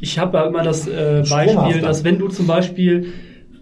Ich 0.00 0.18
habe 0.18 0.38
ja 0.38 0.46
immer 0.46 0.62
das 0.62 0.88
äh, 0.88 1.22
Beispiel, 1.28 1.82
dass 1.82 2.02
wenn 2.02 2.18
du 2.18 2.28
zum 2.28 2.46
Beispiel 2.46 3.08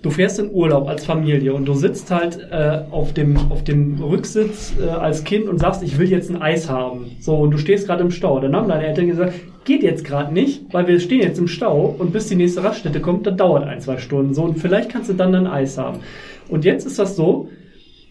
du 0.02 0.10
fährst 0.10 0.38
in 0.38 0.50
Urlaub 0.50 0.88
als 0.88 1.04
Familie 1.04 1.52
und 1.54 1.66
du 1.66 1.74
sitzt 1.74 2.10
halt 2.10 2.38
äh, 2.50 2.82
auf 2.90 3.12
dem 3.12 3.36
auf 3.50 3.64
dem 3.64 4.02
Rücksitz 4.02 4.74
äh, 4.80 4.88
als 4.88 5.24
Kind 5.24 5.48
und 5.48 5.58
sagst, 5.58 5.82
ich 5.82 5.98
will 5.98 6.10
jetzt 6.10 6.30
ein 6.30 6.40
Eis 6.40 6.70
haben. 6.70 7.16
So 7.20 7.36
und 7.36 7.50
du 7.50 7.58
stehst 7.58 7.86
gerade 7.86 8.02
im 8.02 8.10
Stau. 8.10 8.40
Dann 8.40 8.54
haben 8.56 8.68
deine 8.68 8.86
Eltern 8.86 9.08
gesagt, 9.08 9.34
geht 9.64 9.82
jetzt 9.82 10.04
gerade 10.04 10.32
nicht, 10.32 10.72
weil 10.72 10.86
wir 10.86 10.98
stehen 11.00 11.20
jetzt 11.20 11.38
im 11.38 11.48
Stau 11.48 11.94
und 11.98 12.12
bis 12.12 12.28
die 12.28 12.36
nächste 12.36 12.64
Raststätte 12.64 13.00
kommt, 13.00 13.26
das 13.26 13.36
dauert 13.36 13.64
ein 13.64 13.80
zwei 13.80 13.98
Stunden. 13.98 14.34
So 14.34 14.44
und 14.44 14.58
vielleicht 14.58 14.90
kannst 14.90 15.10
du 15.10 15.14
dann 15.14 15.34
ein 15.34 15.46
Eis 15.46 15.76
haben. 15.76 16.00
Und 16.48 16.64
jetzt 16.64 16.86
ist 16.86 16.98
das 16.98 17.14
so, 17.16 17.48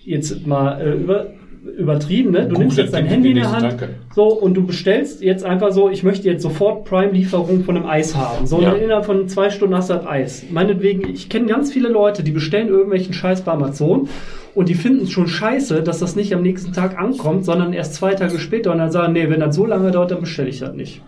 jetzt 0.05 0.45
mal 0.45 0.79
äh, 0.79 0.93
über, 0.93 1.27
übertrieben, 1.77 2.31
ne? 2.31 2.41
Du 2.41 2.47
Google 2.49 2.59
nimmst 2.59 2.77
jetzt 2.77 2.93
dein 2.93 3.05
Handy 3.05 3.29
in 3.29 3.35
der 3.35 3.51
Hand 3.51 3.75
so 4.15 4.27
und 4.27 4.53
du 4.53 4.65
bestellst 4.65 5.21
jetzt 5.21 5.43
einfach 5.43 5.71
so, 5.71 5.89
ich 5.89 6.03
möchte 6.03 6.27
jetzt 6.29 6.41
sofort 6.41 6.85
Prime-Lieferung 6.85 7.63
von 7.63 7.75
einem 7.77 7.85
Eis 7.85 8.15
haben. 8.15 8.47
So 8.47 8.61
Ja. 8.61 8.73
innerhalb 8.73 9.05
von 9.05 9.27
zwei 9.27 9.49
Stunden 9.49 9.75
hast 9.75 9.89
du 9.89 9.95
das 9.95 10.05
Eis. 10.07 10.45
Meinetwegen, 10.49 11.09
ich 11.09 11.29
kenne 11.29 11.47
ganz 11.47 11.71
viele 11.71 11.89
Leute, 11.89 12.23
die 12.23 12.31
bestellen 12.31 12.69
irgendwelchen 12.69 13.13
Scheiß 13.13 13.41
bei 13.41 13.51
Amazon 13.51 14.07
und 14.55 14.69
die 14.69 14.75
finden 14.75 15.03
es 15.03 15.11
schon 15.11 15.27
scheiße, 15.27 15.83
dass 15.83 15.99
das 15.99 16.15
nicht 16.15 16.33
am 16.33 16.41
nächsten 16.41 16.73
Tag 16.73 16.97
ankommt, 16.97 17.45
sondern 17.45 17.73
erst 17.73 17.95
zwei 17.95 18.13
Tage 18.15 18.39
später 18.39 18.71
und 18.71 18.77
dann 18.77 18.91
sagen, 18.91 19.13
nee, 19.13 19.29
wenn 19.29 19.39
das 19.39 19.55
so 19.55 19.65
lange 19.65 19.91
dauert, 19.91 20.11
dann 20.11 20.21
bestelle 20.21 20.49
ich 20.49 20.59
das 20.59 20.73
nicht. 20.73 21.01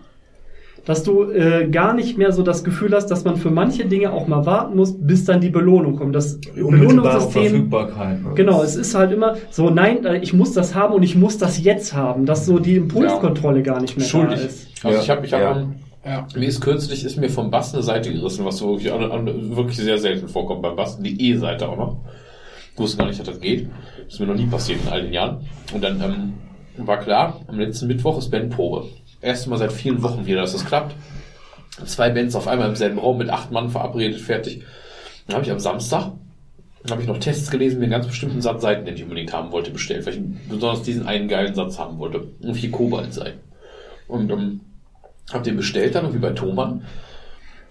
Dass 0.85 1.03
du 1.03 1.29
äh, 1.31 1.67
gar 1.69 1.93
nicht 1.93 2.17
mehr 2.17 2.31
so 2.31 2.41
das 2.41 2.63
Gefühl 2.63 2.93
hast, 2.95 3.07
dass 3.07 3.23
man 3.23 3.35
für 3.35 3.51
manche 3.51 3.85
Dinge 3.85 4.11
auch 4.11 4.27
mal 4.27 4.47
warten 4.47 4.75
muss, 4.75 4.95
bis 4.99 5.25
dann 5.25 5.39
die 5.39 5.49
Belohnung 5.49 5.95
kommt. 5.95 6.15
Das 6.15 6.39
Belohnungssystem 6.55 7.43
Verfügbarkeit. 7.43 8.23
ne? 8.23 8.31
Genau, 8.33 8.63
es 8.63 8.75
ist 8.75 8.95
halt 8.95 9.11
immer 9.11 9.35
so, 9.51 9.69
nein, 9.69 10.03
äh, 10.05 10.17
ich 10.17 10.33
muss 10.33 10.53
das 10.53 10.73
haben 10.73 10.93
und 10.95 11.03
ich 11.03 11.15
muss 11.15 11.37
das 11.37 11.63
jetzt 11.63 11.93
haben, 11.93 12.25
dass 12.25 12.45
so 12.47 12.57
die 12.57 12.77
Impulskontrolle 12.77 13.61
gar 13.61 13.79
nicht 13.79 13.95
mehr 13.95 14.07
Schuldig. 14.07 14.39
da 14.39 14.45
ist. 14.45 14.67
Also 14.83 14.97
Ja. 14.97 15.03
ich 15.03 15.09
habe, 15.11 15.25
ich 15.27 15.33
habe, 15.33 15.43
Ja. 16.03 16.19
ähm, 16.19 16.25
mir 16.35 16.47
ist 16.47 16.61
kürzlich, 16.61 17.05
ist 17.05 17.17
mir 17.17 17.29
vom 17.29 17.51
Bass 17.51 17.73
eine 17.75 17.83
Seite 17.83 18.11
gerissen, 18.11 18.43
was 18.43 18.57
so 18.57 18.69
wirklich, 18.71 18.91
an, 18.91 19.03
an, 19.11 19.55
wirklich 19.55 19.77
sehr 19.77 19.99
selten 19.99 20.27
vorkommt 20.27 20.63
beim 20.63 20.75
Bass. 20.75 20.97
Die 20.99 21.29
E-Seite 21.29 21.69
auch 21.69 21.77
noch. 21.77 21.97
Ich 22.73 22.79
wusste 22.79 22.97
gar 22.97 23.05
nicht, 23.05 23.19
dass 23.19 23.27
das 23.27 23.39
geht. 23.39 23.69
Das 24.05 24.15
ist 24.15 24.19
mir 24.19 24.25
noch 24.25 24.35
nie 24.35 24.47
passiert 24.47 24.79
in 24.83 24.91
all 24.91 25.03
den 25.03 25.13
Jahren. 25.13 25.41
Und 25.75 25.83
dann 25.83 26.01
ähm, 26.01 26.33
war 26.87 26.97
klar, 26.97 27.39
am 27.47 27.59
letzten 27.59 27.85
Mittwoch 27.87 28.17
ist 28.17 28.31
Bandprobe. 28.31 28.85
Erste 29.21 29.49
Mal 29.49 29.57
seit 29.57 29.71
vielen 29.71 30.01
Wochen 30.01 30.25
wieder, 30.25 30.41
dass 30.41 30.53
das 30.53 30.65
klappt. 30.65 30.95
Zwei 31.85 32.09
Bands 32.09 32.35
auf 32.35 32.47
einmal 32.47 32.69
im 32.69 32.75
selben 32.75 32.99
Raum 32.99 33.17
mit 33.17 33.29
acht 33.29 33.51
Mann 33.51 33.69
verabredet, 33.69 34.19
fertig. 34.19 34.63
Dann 35.27 35.35
habe 35.35 35.45
ich 35.45 35.51
am 35.51 35.59
Samstag 35.59 36.11
habe 36.89 37.01
ich 37.01 37.07
noch 37.07 37.19
Tests 37.19 37.51
gelesen, 37.51 37.77
mir 37.77 37.83
einen 37.83 37.91
ganz 37.91 38.07
bestimmten 38.07 38.41
Satz 38.41 38.61
Seiten, 38.61 38.85
den 38.85 38.95
ich 38.95 39.03
unbedingt 39.03 39.33
haben 39.33 39.51
wollte, 39.51 39.69
bestellt, 39.69 40.05
weil 40.05 40.15
ich 40.15 40.21
besonders 40.49 40.81
diesen 40.81 41.05
einen 41.05 41.27
geilen 41.27 41.53
Satz 41.53 41.77
haben 41.77 41.99
wollte. 41.99 42.27
Und 42.41 42.55
vier 42.55 42.71
Kobaltseiten. 42.71 43.39
Und 44.07 44.31
ähm, 44.31 44.61
hab 45.31 45.43
den 45.43 45.57
bestellt 45.57 45.93
dann, 45.93 46.13
wie 46.13 46.17
bei 46.17 46.31
Thomann. 46.31 46.85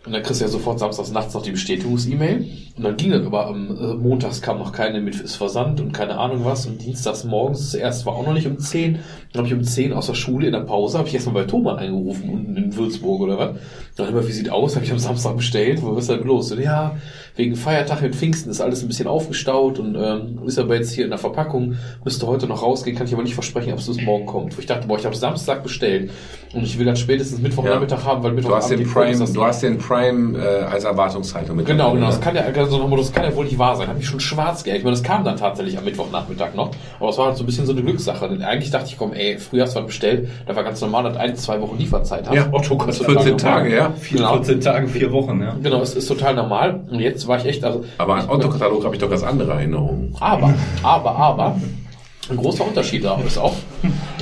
Und 0.07 0.13
dann 0.13 0.23
kriegst 0.23 0.41
du 0.41 0.47
ja 0.47 0.51
sofort 0.51 0.79
samstags 0.79 1.13
nachts 1.13 1.35
noch 1.35 1.43
die 1.43 1.51
Bestätigungs-E-Mail. 1.51 2.47
Und 2.77 2.83
dann 2.83 2.97
ging 2.97 3.11
das 3.11 3.27
aber 3.27 3.49
am 3.49 3.69
äh, 3.69 3.95
montags 3.95 4.41
kam 4.41 4.59
noch 4.59 4.73
keine 4.73 5.03
mit 5.03 5.21
ist 5.21 5.37
Versand 5.37 5.79
und 5.79 5.93
keine 5.93 6.17
Ahnung 6.19 6.43
was. 6.47 6.65
Und 6.65 6.83
dienstags 6.83 7.25
morgens 7.25 7.73
zuerst 7.73 8.07
war 8.07 8.15
auch 8.15 8.25
noch 8.25 8.33
nicht 8.33 8.47
um 8.47 8.59
10. 8.59 9.01
Dann 9.33 9.41
habe 9.41 9.49
ich 9.49 9.53
um 9.53 9.63
10 9.63 9.93
aus 9.93 10.07
der 10.07 10.15
Schule 10.15 10.47
in 10.47 10.53
der 10.53 10.61
Pause, 10.61 10.97
habe 10.97 11.07
ich 11.07 11.15
erstmal 11.15 11.35
bei 11.35 11.45
Thomann 11.45 11.79
angerufen, 11.79 12.31
unten 12.31 12.57
in 12.57 12.75
Würzburg 12.75 13.21
oder 13.21 13.39
was. 13.39 13.57
Dann 13.97 14.09
immer, 14.09 14.27
wie 14.27 14.33
sieht 14.33 14.49
aus? 14.49 14.75
Habe 14.75 14.87
ich 14.87 14.93
am 14.93 14.99
Samstag 14.99 15.37
bestellt. 15.37 15.83
Wo 15.83 15.95
ist 15.95 16.09
denn 16.09 16.25
los? 16.25 16.51
Und 16.51 16.63
ja, 16.63 16.97
wegen 17.41 17.57
Feiertag 17.57 18.03
mit 18.03 18.15
Pfingsten 18.15 18.51
ist 18.51 18.61
alles 18.61 18.83
ein 18.83 18.89
bisschen 18.89 19.07
aufgestaut 19.09 19.79
und 19.79 19.95
ähm, 19.97 20.41
ist 20.47 20.59
aber 20.59 20.75
jetzt 20.75 20.93
hier 20.93 21.05
in 21.05 21.11
der 21.11 21.19
Verpackung. 21.19 21.77
Müsste 22.05 22.27
heute 22.27 22.47
noch 22.47 22.63
rausgehen, 22.63 22.97
kann 22.99 23.07
ich 23.07 23.15
aber 23.15 23.23
nicht 23.23 23.33
versprechen, 23.33 23.73
ob 23.73 23.79
es 23.79 23.87
bis 23.87 24.01
morgen 24.03 24.27
kommt. 24.27 24.55
Wo 24.57 24.61
ich 24.61 24.67
dachte, 24.67 24.87
boah, 24.87 24.99
ich 24.99 25.07
habe 25.07 25.17
Samstag 25.17 25.63
bestellt 25.63 26.11
und 26.53 26.63
ich 26.65 26.79
will 26.79 26.85
dann 26.85 26.97
spätestens 26.97 27.41
Mittwochnachmittag 27.41 28.05
haben, 28.05 28.23
weil 28.23 28.31
Du 28.33 28.37
Mittwochabend 28.37 28.63
hast 28.63 28.71
den 28.71 28.87
Prime, 28.87 29.19
das 29.19 29.33
du 29.33 29.43
hast 29.43 29.63
den 29.63 29.79
Prime 29.79 30.39
äh, 30.39 30.65
als 30.65 30.85
Erwartungshaltung 30.85 31.57
mit 31.57 31.65
Genau, 31.67 31.93
genau. 31.93 32.01
ne? 32.07 32.07
Das 32.13 32.21
kann 32.21 32.37
ja, 32.37 32.43
also 32.43 32.97
das 32.97 33.13
kann 33.13 33.25
ja 33.25 33.35
wohl 33.35 33.47
nicht 33.47 33.59
wahr 33.59 33.75
sein. 33.77 33.89
Hab 33.89 33.99
ich 33.99 34.07
schon 34.07 34.21
schwarz 34.21 34.63
geärgert. 34.63 34.81
Ich 34.81 34.85
meine, 34.85 34.97
das 34.97 35.03
kam 35.03 35.25
dann 35.25 35.37
tatsächlich 35.39 35.79
am 35.79 35.85
Mittwochnachmittag 35.85 36.55
noch. 36.55 36.73
Aber 36.99 37.09
es 37.09 37.17
war 37.17 37.27
halt 37.29 37.37
so 37.39 37.43
ein 37.45 37.47
bisschen 37.47 37.65
so 37.65 37.73
eine 37.73 37.83
Glückssache. 37.83 38.29
Denn 38.29 38.43
eigentlich 38.43 38.71
dachte 38.71 38.87
ich, 38.89 38.99
komm, 38.99 39.15
ey, 39.15 39.39
früher 39.39 39.63
hast 39.63 39.77
du 39.77 39.81
was 39.81 39.87
bestellt. 39.87 40.29
Da 40.47 40.55
war 40.55 40.63
ganz 40.65 40.81
normal, 40.83 41.05
dass 41.05 41.17
ein, 41.17 41.37
zwei 41.37 41.61
Wochen 41.63 41.79
Lieferzeit 41.79 42.29
hast. 42.29 42.35
Ja, 42.37 42.49
Otto, 42.53 42.77
Gott 42.77 42.93
sei 42.93 43.05
14 43.07 43.25
Dank 43.29 43.39
Tage, 43.39 43.71
normal. 43.71 43.91
ja. 43.91 43.95
Genau. 44.13 44.33
14 44.35 44.61
Tage, 44.61 44.89
vier 44.89 45.13
Wochen, 45.13 45.41
ja. 45.41 45.57
Genau, 45.63 45.81
es 45.81 45.95
ist 45.95 46.07
total 46.09 46.35
normal. 46.35 46.81
Und 46.91 46.99
jetzt 47.01 47.27
war 47.31 47.39
ich 47.39 47.47
echt, 47.47 47.65
also. 47.65 47.85
Aber 47.97 48.17
an 48.17 48.29
Autokatalog 48.29 48.85
habe 48.85 48.95
ich 48.95 49.01
doch 49.01 49.09
ganz 49.09 49.23
andere 49.23 49.53
Erinnerungen. 49.53 50.15
Aber, 50.21 50.53
aber, 50.83 51.17
aber. 51.17 51.57
Ein 52.29 52.37
großer 52.37 52.65
Unterschied 52.67 53.03
da 53.05 53.19
ist 53.27 53.39
auch, 53.39 53.55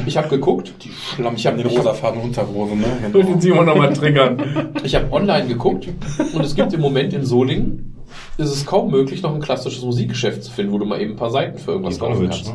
ich 0.07 0.17
habe 0.17 0.29
geguckt, 0.29 0.73
Schlamm, 1.15 1.35
ich 1.37 1.47
habe 1.47 1.59
hab- 1.59 1.67
eine 1.67 1.75
rosafarbene 1.77 2.23
Unterhose, 2.25 2.75
ne? 2.77 2.87
Will 3.13 3.25
den 3.25 3.41
Simon 3.41 3.67
nochmal 3.67 3.93
triggern. 3.93 4.71
ich 4.83 4.95
habe 4.95 5.13
online 5.13 5.47
geguckt 5.49 5.89
und 6.33 6.43
es 6.45 6.55
gibt 6.55 6.73
im 6.73 6.81
Moment 6.81 7.13
in 7.13 7.27
Solingen, 7.27 7.97
ist 8.39 8.51
es 8.51 8.65
kaum 8.65 8.91
möglich, 8.91 9.21
noch 9.21 9.35
ein 9.35 9.41
klassisches 9.43 9.83
Musikgeschäft 9.85 10.43
zu 10.45 10.51
finden, 10.53 10.73
wo 10.73 10.79
du 10.79 10.87
mal 10.87 11.01
eben 11.03 11.13
ein 11.13 11.17
paar 11.17 11.31
Seiten 11.31 11.59
für 11.59 11.73
irgendwas 11.73 11.99
kaufen 11.99 12.29
kannst. 12.31 12.47
ne? 12.47 12.55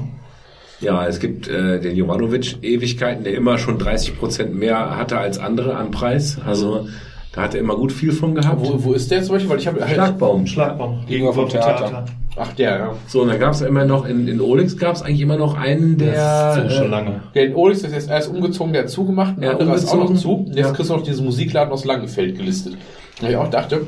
Ja, 0.80 1.06
es 1.06 1.20
gibt 1.20 1.48
äh, 1.48 1.80
den 1.80 1.96
Jovanovic 1.96 2.58
Ewigkeiten, 2.64 3.24
der 3.24 3.36
immer 3.36 3.58
schon 3.60 3.78
30 3.78 4.18
Prozent 4.18 4.56
mehr 4.56 4.98
hatte 4.98 5.18
als 5.20 5.38
andere 5.38 5.76
an 5.76 5.92
Preis. 5.92 6.38
Also 6.46 6.88
da 7.34 7.42
hat 7.42 7.56
er 7.56 7.60
immer 7.62 7.76
gut 7.76 7.92
viel 7.92 8.12
von 8.12 8.36
gehabt. 8.36 8.62
Wo, 8.62 8.84
wo 8.84 8.94
ist 8.94 9.10
der 9.12 9.24
zum 9.24 9.34
Beispiel? 9.36 9.50
Weil 9.52 9.60
ich 9.60 9.68
habe 9.68 9.86
Schlagbaum. 9.88 10.46
Schlagbaum. 10.46 11.00
Gegenüber 11.08 11.34
vom 11.34 11.50
Theater. 11.50 12.06
Ach 12.36 12.52
der, 12.54 12.78
ja. 12.80 12.94
So, 13.08 13.22
und 13.22 13.28
dann 13.28 13.40
gab 13.40 13.54
es 13.54 13.62
immer 13.62 13.86
noch, 13.86 14.06
in, 14.08 14.28
in 14.28 14.42
Olix 14.42 14.76
gab 14.78 14.96
es 14.96 15.04
eigentlich 15.04 15.22
immer 15.22 15.38
noch 15.38 15.56
einen, 15.56 15.98
der... 16.00 16.14
Das 16.14 16.66
ist 16.66 16.78
schon 16.78 16.86
äh, 16.88 16.90
lange. 16.90 17.22
Der 17.36 17.46
in 17.46 17.56
Olix 17.56 17.84
ist 17.84 17.94
jetzt 17.94 18.10
erst 18.10 18.30
umgezogen, 18.32 18.74
der 18.74 18.84
hat 18.84 18.90
zugemacht, 18.90 19.38
ein 19.38 19.44
Ja, 19.44 19.52
anderer 19.52 19.76
ist 19.76 19.88
auch 19.88 19.98
noch 19.98 20.14
zu. 20.16 20.34
Und 20.38 20.48
jetzt 20.56 20.58
Ja. 20.58 20.72
kriegst 20.74 20.90
du 20.90 20.96
noch 20.96 21.04
diesen 21.04 21.26
Musikladen 21.26 21.72
aus 21.72 21.86
Langenfeld 21.86 22.36
gelistet. 22.38 22.76
Und 23.22 23.30
ich 23.30 23.36
auch 23.36 23.50
dachte, 23.50 23.82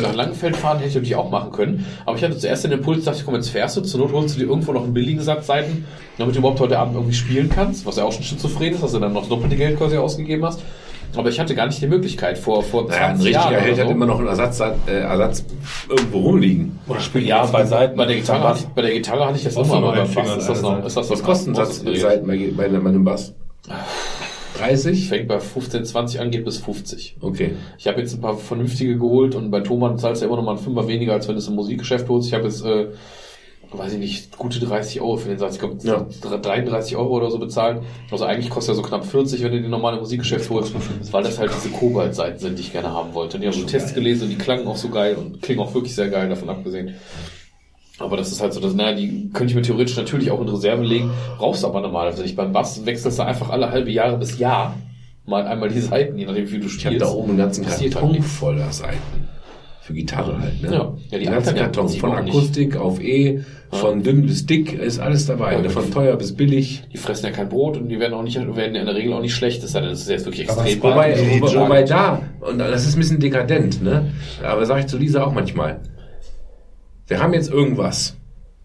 nach 0.00 0.14
Langenfeld 0.14 0.56
fahren 0.56 0.78
hätte 0.78 0.88
ich 0.88 0.94
natürlich 0.94 1.16
auch 1.16 1.30
machen 1.30 1.52
können. 1.52 1.84
Aber 2.06 2.16
ich 2.16 2.24
hatte 2.24 2.38
zuerst 2.38 2.64
den 2.64 2.72
Impuls, 2.72 3.04
dachte 3.04 3.18
ich, 3.18 3.24
komm, 3.26 3.34
jetzt 3.34 3.50
fährst 3.50 3.76
du, 3.76 3.82
zur 3.82 4.00
Not 4.00 4.12
holst 4.12 4.36
du 4.36 4.40
dir 4.40 4.46
irgendwo 4.46 4.72
noch 4.72 4.84
einen 4.84 4.94
billigen 4.94 5.20
Satz 5.20 5.46
Seiten, 5.46 5.84
damit 6.16 6.34
du 6.34 6.38
überhaupt 6.38 6.60
heute 6.60 6.78
Abend 6.78 6.94
irgendwie 6.94 7.14
spielen 7.14 7.50
kannst, 7.54 7.84
was 7.84 7.96
ja 7.96 8.04
auch 8.04 8.12
schon 8.12 8.22
schizophren 8.24 8.72
ist, 8.72 8.82
dass 8.82 8.92
du 8.92 8.98
dann 8.98 9.12
noch 9.12 9.20
das 9.20 9.28
doppelte 9.28 9.56
Geld 9.56 9.76
quasi 9.78 9.98
ausgegeben 9.98 10.44
hast. 10.46 10.62
Aber 11.16 11.28
ich 11.28 11.38
hatte 11.38 11.54
gar 11.54 11.66
nicht 11.66 11.80
die 11.80 11.86
Möglichkeit 11.86 12.38
vor, 12.38 12.62
vor 12.62 12.88
20 12.88 12.96
Naja, 12.96 13.06
ein 13.06 13.16
richtiger 13.16 13.32
Jahren. 13.32 13.54
Held 13.54 13.72
oder 13.74 13.82
hat 13.82 13.88
so. 13.88 13.94
immer 13.94 14.06
noch 14.06 14.18
einen 14.18 14.28
Ersatz, 14.28 14.60
äh, 14.60 15.00
Ersatz 15.00 15.44
irgendwo 15.88 16.18
rumliegen. 16.20 16.78
Oder 16.88 17.00
spielt 17.00 17.26
ja, 17.26 17.38
ja 17.42 17.46
zwei 17.50 17.64
Seiten. 17.64 17.96
Bei 17.96 18.06
der 18.06 18.16
Gitarre, 18.16 18.48
hatte 18.48 18.60
ich, 18.60 18.66
bei 18.66 18.82
der 18.82 18.92
Gitarre 18.92 19.26
hatte 19.26 19.36
ich 19.36 19.44
das 19.44 19.56
Auch 19.56 19.64
immer, 19.64 19.80
so 19.80 19.88
ein 19.88 19.96
beim 20.04 20.14
Bass 20.14 20.36
ist 20.36 20.48
das 20.48 20.62
noch, 20.62 20.84
ist 20.84 20.96
das 20.96 21.10
Was 21.10 21.18
noch 21.20 21.26
kostet 21.26 21.48
ein 21.48 21.54
Satz. 21.54 21.82
Seiten 22.00 22.26
bei, 22.26 22.52
bei, 22.56 22.68
bei 22.68 22.88
einem 22.88 23.04
Bass? 23.04 23.34
30? 24.58 25.08
Fängt 25.08 25.28
bei 25.28 25.40
15, 25.40 25.84
20 25.84 26.20
an, 26.20 26.30
geht 26.30 26.44
bis 26.44 26.58
50. 26.58 27.16
Okay. 27.20 27.54
Ich 27.78 27.86
habe 27.86 28.00
jetzt 28.00 28.14
ein 28.14 28.20
paar 28.20 28.36
vernünftige 28.36 28.96
geholt 28.96 29.34
und 29.34 29.50
bei 29.50 29.60
Thomann 29.60 29.98
zahlst 29.98 30.22
du 30.22 30.26
ja 30.26 30.28
immer 30.28 30.36
noch 30.36 30.44
mal 30.44 30.52
einen 30.52 30.60
Fünfer 30.60 30.86
weniger, 30.86 31.12
als 31.12 31.26
wenn 31.28 31.34
du 31.34 31.40
es 31.40 31.48
im 31.48 31.54
Musikgeschäft 31.54 32.08
holst. 32.08 32.28
Ich 32.28 32.34
habe 32.34 32.44
jetzt, 32.44 32.64
äh, 32.64 32.88
weiß 33.78 33.92
ich 33.94 33.98
nicht, 33.98 34.36
gute 34.38 34.58
30 34.60 35.00
Euro 35.00 35.16
für 35.16 35.28
den 35.28 35.38
Satz. 35.38 35.54
Ich 35.54 35.60
glaube, 35.60 35.76
Ja. 35.82 36.06
33 36.38 36.96
Euro 36.96 37.16
oder 37.16 37.30
so 37.30 37.38
bezahlt. 37.38 37.82
Also 38.10 38.24
eigentlich 38.24 38.50
kostet 38.50 38.72
er 38.72 38.76
so 38.76 38.82
knapp 38.82 39.04
40, 39.06 39.42
wenn 39.42 39.52
du 39.52 39.60
den 39.62 39.70
normale 39.70 39.98
Musikgeschäft 39.98 40.48
holst, 40.50 40.74
weil 41.12 41.22
das 41.22 41.38
halt 41.38 41.50
diese 41.54 41.70
Kobaltseiten 41.70 42.38
sind, 42.38 42.58
die 42.58 42.62
ich 42.62 42.72
gerne 42.72 42.92
haben 42.92 43.14
wollte. 43.14 43.36
Und 43.36 43.42
ich 43.42 43.48
habe 43.48 43.58
so 43.58 43.66
Tests 43.66 43.94
gelesen 43.94 44.24
und 44.24 44.30
die 44.30 44.36
klangen 44.38 44.66
auch 44.66 44.76
so 44.76 44.88
geil 44.88 45.16
und 45.16 45.42
klingen 45.42 45.60
auch 45.60 45.74
wirklich 45.74 45.94
sehr 45.94 46.08
geil, 46.08 46.28
davon 46.28 46.48
abgesehen. 46.48 46.94
Aber 47.98 48.16
das 48.16 48.32
ist 48.32 48.40
halt 48.42 48.52
so, 48.52 48.60
dass, 48.60 48.74
naja, 48.74 48.96
die 48.96 49.30
könnte 49.32 49.52
ich 49.52 49.54
mir 49.54 49.62
theoretisch 49.62 49.96
natürlich 49.96 50.30
auch 50.30 50.40
in 50.40 50.48
Reserve 50.48 50.82
legen, 50.82 51.10
brauchst 51.38 51.62
du 51.62 51.68
aber 51.68 51.80
normalerweise 51.80 52.22
nicht. 52.22 52.34
Beim 52.36 52.52
Bass 52.52 52.84
wechselst 52.84 53.18
du 53.18 53.22
einfach 53.24 53.50
alle 53.50 53.70
halbe 53.70 53.90
Jahre 53.92 54.18
bis 54.18 54.36
Jahr. 54.38 54.74
mal 55.26 55.46
einmal 55.46 55.68
die 55.68 55.80
Seiten, 55.80 56.18
je 56.18 56.26
nachdem 56.26 56.50
wie 56.50 56.58
du 56.58 56.66
Ich 56.66 56.84
habe 56.84 56.96
spielst. 56.96 57.00
da 57.06 57.08
oben 57.10 57.30
einen 57.30 57.38
ganzen 57.38 57.66
halt 57.66 57.92
Karton 57.92 58.12
nichts. 58.12 58.32
voller 58.32 58.70
Seiten. 58.72 59.23
Für 59.86 59.92
Gitarre 59.92 60.40
halt, 60.40 60.62
ne? 60.62 60.72
Ja. 60.72 60.94
Ja, 61.10 61.18
die 61.18 61.24
ja 61.26 61.36
im 61.36 61.44
Karton. 61.44 61.88
Von 61.90 62.12
auch 62.12 62.22
nicht. 62.22 62.34
Akustik 62.34 62.74
auf 62.74 63.02
E, 63.02 63.42
von 63.70 64.02
dünn 64.02 64.24
bis 64.24 64.46
dick, 64.46 64.72
ist 64.72 64.98
alles 64.98 65.26
dabei. 65.26 65.52
Ja, 65.52 65.60
ne? 65.60 65.68
Von 65.68 65.90
teuer 65.90 66.16
bis 66.16 66.34
billig. 66.34 66.84
Die 66.90 66.96
fressen 66.96 67.26
ja 67.26 67.32
kein 67.32 67.50
Brot 67.50 67.76
und 67.76 67.90
die 67.90 68.00
werden 68.00 68.14
auch 68.14 68.22
nicht, 68.22 68.36
werden 68.36 68.76
in 68.76 68.86
der 68.86 68.94
Regel 68.94 69.12
auch 69.12 69.20
nicht 69.20 69.34
schlecht. 69.34 69.62
Das 69.62 69.74
ist 69.74 70.08
ja 70.08 70.14
jetzt 70.14 70.24
wirklich 70.24 70.48
Aber 70.48 70.62
extrem. 70.62 70.82
Wobei, 70.82 71.14
wobei, 71.38 71.60
wobei 71.60 71.82
da, 71.82 72.22
und 72.40 72.58
das 72.60 72.86
ist 72.86 72.96
ein 72.96 73.00
bisschen 73.00 73.20
dekadent, 73.20 73.82
ne? 73.82 74.10
Aber 74.42 74.64
sage 74.64 74.80
ich 74.80 74.86
zu 74.86 74.96
Lisa 74.96 75.22
auch 75.22 75.34
manchmal. 75.34 75.80
Wir 77.06 77.22
haben 77.22 77.34
jetzt 77.34 77.50
irgendwas. 77.50 78.16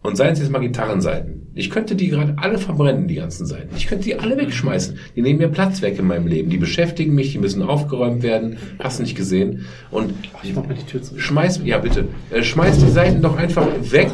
Und 0.02 0.16
seien 0.16 0.32
es 0.32 0.40
jetzt 0.40 0.50
mal 0.50 0.60
Gitarrenseiten. 0.60 1.48
Ich 1.56 1.69
könnte 1.69 1.95
die 1.95 2.08
gerade 2.08 2.36
alle 2.38 2.58
verbrennen, 2.58 3.08
die 3.10 3.16
ganzen 3.16 3.45
Seiten. 3.45 3.76
Ich 3.76 3.88
könnte 3.88 4.06
die 4.06 4.18
alle 4.18 4.38
wegschmeißen. 4.38 4.98
Die 5.16 5.22
nehmen 5.22 5.40
mir 5.40 5.50
Platz 5.50 5.82
weg 5.82 6.00
in 6.00 6.08
meinem 6.08 6.26
Leben. 6.26 6.50
Die 6.50 6.58
beschäftigen 6.58 7.14
mich, 7.16 7.34
die 7.34 7.38
müssen 7.38 7.61
aufgeräumt 7.61 8.24
werden. 8.24 8.58
Hast 8.80 9.00
du 9.00 9.03
nicht 9.03 9.16
gesehen? 9.16 9.66
Und 9.92 10.14
Ich 10.42 10.56
mach 10.56 10.66
mal 10.66 10.76
die 10.76 10.86
Tür 10.86 11.02
zu. 11.02 11.19
schmeiß, 11.19 11.61
ja 11.66 11.80
bitte, 11.80 12.08
äh, 12.32 12.44
schmeiß 12.44 12.80
die 12.80 12.92
Seiten 12.92 13.22
doch 13.22 13.36
einfach 13.36 13.68
weg. 13.92 14.11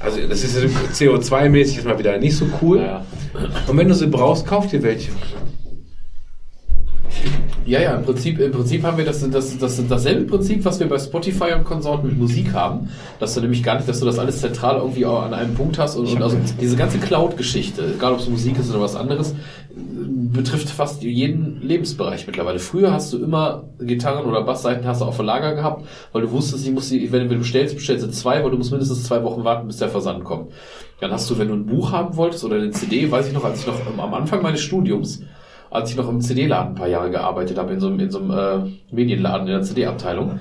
Also 0.00 0.20
das 0.28 0.44
ist 0.44 0.56
ja 0.56 0.68
CO2-mäßig 0.92 1.74
jetzt 1.74 1.84
mal 1.84 1.98
wieder 1.98 2.16
nicht 2.18 2.36
so 2.36 2.46
cool. 2.62 3.00
Und 3.66 3.76
wenn 3.76 3.88
du 3.88 3.94
sie 3.94 4.06
brauchst, 4.06 4.46
kauf 4.46 4.68
dir 4.68 4.82
welche. 4.84 5.10
Ja, 7.68 7.82
ja, 7.82 7.94
im 7.96 8.02
Prinzip, 8.02 8.40
im 8.40 8.50
Prinzip 8.50 8.82
haben 8.82 8.96
wir 8.96 9.04
das, 9.04 9.28
das, 9.28 9.58
das, 9.58 9.86
dasselbe 9.86 10.24
Prinzip, 10.24 10.64
was 10.64 10.80
wir 10.80 10.88
bei 10.88 10.98
Spotify 10.98 11.52
und 11.54 11.64
Konsorten 11.64 12.08
mit 12.08 12.16
Musik 12.16 12.54
haben. 12.54 12.88
Dass 13.20 13.34
du 13.34 13.42
nämlich 13.42 13.62
gar 13.62 13.74
nicht, 13.74 13.86
dass 13.86 14.00
du 14.00 14.06
das 14.06 14.18
alles 14.18 14.40
zentral 14.40 14.78
irgendwie 14.78 15.04
auch 15.04 15.22
an 15.22 15.34
einem 15.34 15.54
Punkt 15.54 15.78
hast 15.78 15.96
und, 15.96 16.06
und 16.06 16.22
also 16.22 16.38
diese 16.58 16.76
ganze 16.76 16.96
Cloud-Geschichte, 16.96 17.92
egal 17.94 18.14
ob 18.14 18.20
es 18.20 18.28
Musik 18.30 18.58
ist 18.58 18.70
oder 18.70 18.80
was 18.80 18.96
anderes, 18.96 19.34
betrifft 19.70 20.70
fast 20.70 21.02
jeden 21.02 21.60
Lebensbereich 21.60 22.26
mittlerweile. 22.26 22.58
Früher 22.58 22.90
hast 22.90 23.12
du 23.12 23.22
immer 23.22 23.64
Gitarren 23.78 24.24
oder 24.24 24.44
Bassseiten 24.44 24.86
hast 24.86 25.02
du 25.02 25.04
auf 25.04 25.18
Lager 25.18 25.54
gehabt, 25.54 25.84
weil 26.12 26.22
du 26.22 26.30
wusstest, 26.30 26.66
ich 26.66 26.72
muss 26.72 26.88
die, 26.88 27.12
wenn 27.12 27.28
du 27.28 27.36
bestellst, 27.36 27.76
bestellst 27.76 28.02
du 28.06 28.10
zwei, 28.10 28.42
weil 28.42 28.50
du 28.50 28.56
musst 28.56 28.70
mindestens 28.70 29.04
zwei 29.04 29.22
Wochen 29.24 29.44
warten, 29.44 29.66
bis 29.66 29.76
der 29.76 29.90
Versand 29.90 30.24
kommt. 30.24 30.52
Dann 31.00 31.10
hast 31.10 31.28
du, 31.28 31.38
wenn 31.38 31.48
du 31.48 31.54
ein 31.54 31.66
Buch 31.66 31.92
haben 31.92 32.16
wolltest 32.16 32.44
oder 32.44 32.56
eine 32.56 32.70
CD, 32.70 33.10
weiß 33.10 33.28
ich 33.28 33.34
noch, 33.34 33.44
als 33.44 33.60
ich 33.60 33.66
noch 33.66 33.74
am 33.98 34.14
Anfang 34.14 34.40
meines 34.40 34.62
Studiums, 34.62 35.20
als 35.70 35.90
ich 35.90 35.96
noch 35.96 36.08
im 36.08 36.20
CD-Laden 36.20 36.72
ein 36.72 36.74
paar 36.74 36.88
Jahre 36.88 37.10
gearbeitet 37.10 37.58
habe, 37.58 37.72
in 37.72 37.80
so 37.80 37.88
einem, 37.88 38.00
in 38.00 38.10
so 38.10 38.18
einem 38.20 38.30
äh, 38.30 38.94
Medienladen 38.94 39.46
in 39.46 39.52
der 39.52 39.62
CD-Abteilung, 39.62 40.40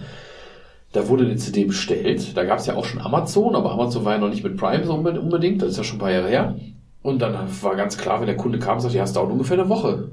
da 0.93 1.07
wurde 1.09 1.25
eine 1.25 1.35
CD 1.35 1.65
bestellt. 1.65 2.35
Da 2.35 2.43
gab 2.45 2.59
es 2.59 2.65
ja 2.65 2.75
auch 2.75 2.85
schon 2.85 3.01
Amazon, 3.01 3.55
aber 3.55 3.71
Amazon 3.71 4.05
war 4.05 4.13
ja 4.13 4.19
noch 4.19 4.29
nicht 4.29 4.43
mit 4.43 4.57
Prime 4.57 4.85
so 4.85 4.93
unbe- 4.93 5.19
unbedingt. 5.19 5.61
Das 5.61 5.69
ist 5.71 5.77
ja 5.77 5.83
schon 5.83 5.97
ein 5.97 6.01
paar 6.01 6.11
Jahre 6.11 6.29
her. 6.29 6.55
Und 7.03 7.21
dann 7.21 7.35
war 7.61 7.75
ganz 7.75 7.97
klar, 7.97 8.19
wenn 8.19 8.27
der 8.27 8.37
Kunde 8.37 8.59
kam, 8.59 8.79
sagt, 8.79 8.93
die 8.93 9.01
hast 9.01 9.15
dauert 9.15 9.31
ungefähr 9.31 9.59
eine 9.59 9.69
Woche. 9.69 10.09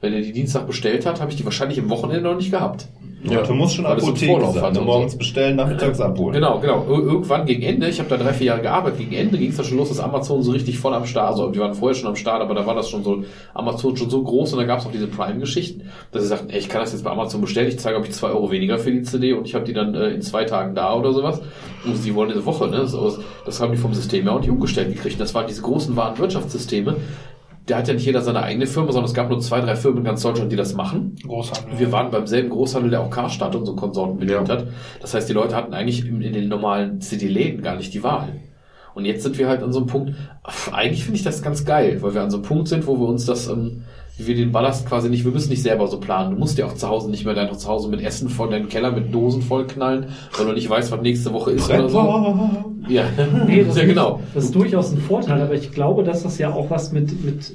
Wenn 0.00 0.12
er 0.12 0.20
die 0.20 0.32
Dienstag 0.32 0.66
bestellt 0.66 1.06
hat, 1.06 1.20
habe 1.20 1.30
ich 1.30 1.36
die 1.36 1.44
wahrscheinlich 1.44 1.78
im 1.78 1.88
Wochenende 1.88 2.28
noch 2.28 2.36
nicht 2.36 2.50
gehabt. 2.50 2.86
Ja, 3.24 3.42
du 3.42 3.54
musst 3.54 3.74
schon 3.74 3.86
Apotheke 3.86 4.40
sein. 4.52 4.72
Ne? 4.72 4.80
und 4.80 4.86
Morgens 4.86 5.12
so. 5.12 5.18
bestellen, 5.18 5.56
nachmittags 5.56 6.00
abholen. 6.00 6.34
Genau, 6.34 6.60
genau. 6.60 6.84
Ir 6.84 7.02
irgendwann 7.06 7.46
gegen 7.46 7.62
Ende, 7.62 7.88
ich 7.88 7.98
habe 7.98 8.08
da 8.08 8.16
drei, 8.16 8.32
vier 8.32 8.48
Jahre 8.48 8.62
gearbeitet, 8.62 9.00
gegen 9.00 9.14
Ende 9.14 9.38
ging 9.38 9.50
es 9.50 9.56
dann 9.56 9.66
schon 9.66 9.78
los, 9.78 9.88
dass 9.88 10.00
Amazon 10.00 10.42
so 10.42 10.52
richtig 10.52 10.78
voll 10.78 10.94
am 10.94 11.06
Start, 11.06 11.30
also 11.30 11.50
die 11.50 11.58
waren 11.58 11.74
vorher 11.74 11.96
schon 11.96 12.08
am 12.08 12.16
Start, 12.16 12.42
aber 12.42 12.54
da 12.54 12.66
war 12.66 12.74
das 12.74 12.90
schon 12.90 13.02
so, 13.02 13.24
Amazon 13.54 13.96
schon 13.96 14.10
so 14.10 14.22
groß 14.22 14.52
und 14.52 14.60
da 14.60 14.64
gab 14.64 14.80
es 14.80 14.86
auch 14.86 14.92
diese 14.92 15.06
Prime-Geschichten, 15.06 15.88
dass 16.12 16.22
sie 16.22 16.28
sagten, 16.28 16.50
ey, 16.50 16.58
ich 16.58 16.68
kann 16.68 16.82
das 16.82 16.92
jetzt 16.92 17.02
bei 17.02 17.10
Amazon 17.10 17.40
bestellen, 17.40 17.68
ich 17.68 17.78
zeige 17.78 17.98
euch 17.98 18.12
zwei 18.12 18.28
Euro 18.28 18.50
weniger 18.50 18.78
für 18.78 18.92
die 18.92 19.02
CD 19.02 19.32
und 19.32 19.46
ich 19.46 19.54
habe 19.54 19.64
die 19.64 19.72
dann 19.72 19.94
äh, 19.94 20.10
in 20.10 20.22
zwei 20.22 20.44
Tagen 20.44 20.74
da 20.74 20.94
oder 20.94 21.12
sowas. 21.12 21.40
Und 21.84 21.96
sie 21.96 22.14
wollen 22.14 22.30
eine 22.30 22.44
Woche, 22.44 22.68
ne? 22.68 22.78
Das, 22.78 22.96
das 23.44 23.60
haben 23.60 23.72
die 23.72 23.78
vom 23.78 23.94
System 23.94 24.24
her 24.24 24.32
auch 24.32 24.40
nicht 24.40 24.50
umgestellt 24.50 24.94
gekriegt. 24.94 25.20
Das 25.20 25.34
waren 25.34 25.46
diese 25.46 25.62
großen 25.62 25.96
Warenwirtschaftssysteme. 25.96 26.96
Da 27.66 27.78
hat 27.78 27.88
ja 27.88 27.94
nicht 27.94 28.06
jeder 28.06 28.22
seine 28.22 28.42
eigene 28.42 28.66
Firma, 28.66 28.92
sondern 28.92 29.06
es 29.08 29.14
gab 29.14 29.28
nur 29.28 29.40
zwei, 29.40 29.60
drei 29.60 29.74
Firmen 29.74 29.98
in 29.98 30.04
ganz 30.04 30.22
Deutschland, 30.22 30.52
die 30.52 30.56
das 30.56 30.74
machen. 30.74 31.16
Großhandel. 31.26 31.78
Wir 31.80 31.90
waren 31.90 32.12
beim 32.12 32.26
selben 32.26 32.50
Großhandel, 32.50 32.90
der 32.90 33.00
auch 33.00 33.10
Karstadt 33.10 33.56
und 33.56 33.66
so 33.66 33.74
Konsorten 33.74 34.18
bedient 34.18 34.48
Ja. 34.48 34.54
hat. 34.58 34.68
Das 35.00 35.14
heißt, 35.14 35.28
die 35.28 35.32
Leute 35.32 35.56
hatten 35.56 35.74
eigentlich 35.74 36.06
in, 36.06 36.22
in 36.22 36.32
den 36.32 36.48
normalen 36.48 37.00
CD-Läden 37.00 37.62
gar 37.62 37.74
nicht 37.76 37.92
die 37.92 38.04
Wahl. 38.04 38.28
Und 38.94 39.04
jetzt 39.04 39.24
sind 39.24 39.36
wir 39.36 39.48
halt 39.48 39.62
an 39.62 39.72
so 39.72 39.80
einem 39.80 39.88
Punkt, 39.88 40.14
eigentlich 40.72 41.04
finde 41.04 41.18
ich 41.18 41.24
das 41.24 41.42
ganz 41.42 41.64
geil, 41.64 41.98
weil 42.02 42.14
wir 42.14 42.22
an 42.22 42.30
so 42.30 42.38
einem 42.38 42.46
Punkt 42.46 42.68
sind, 42.68 42.86
wo 42.86 42.98
wir 42.98 43.06
uns 43.08 43.26
das, 43.26 43.48
ähm, 43.48 43.82
wir 44.18 44.34
den 44.34 44.50
Ballast 44.50 44.86
quasi 44.88 45.10
nicht, 45.10 45.24
wir 45.24 45.32
müssen 45.32 45.50
nicht 45.50 45.62
selber 45.62 45.86
so 45.88 46.00
planen. 46.00 46.32
Du 46.34 46.38
musst 46.38 46.56
ja 46.56 46.66
auch 46.66 46.74
zu 46.74 46.88
Hause 46.88 47.10
nicht 47.10 47.24
mehr 47.24 47.34
dein 47.34 47.52
Zuhause 47.54 47.88
mit 47.88 48.02
Essen 48.02 48.28
voll, 48.28 48.50
deinen 48.50 48.68
Keller 48.68 48.90
mit 48.92 49.14
Dosen 49.14 49.42
vollknallen, 49.42 50.06
weil 50.36 50.46
du 50.46 50.52
nicht 50.52 50.70
weißt, 50.70 50.90
was 50.90 51.00
nächste 51.02 51.32
Woche 51.32 51.52
ist 51.52 51.68
oder 51.68 51.88
so. 51.88 51.98
Ja, 52.88 53.04
Nee, 53.46 53.62
das, 53.66 53.76
ja 53.76 53.82
ist, 53.82 53.88
genau. 53.88 54.20
das 54.34 54.44
ist 54.44 54.54
durchaus 54.54 54.92
ein 54.92 54.98
Vorteil, 54.98 55.42
aber 55.42 55.54
ich 55.54 55.70
glaube, 55.72 56.02
dass 56.02 56.22
das 56.22 56.38
ja 56.38 56.52
auch 56.52 56.70
was 56.70 56.92
mit, 56.92 57.24
mit, 57.24 57.54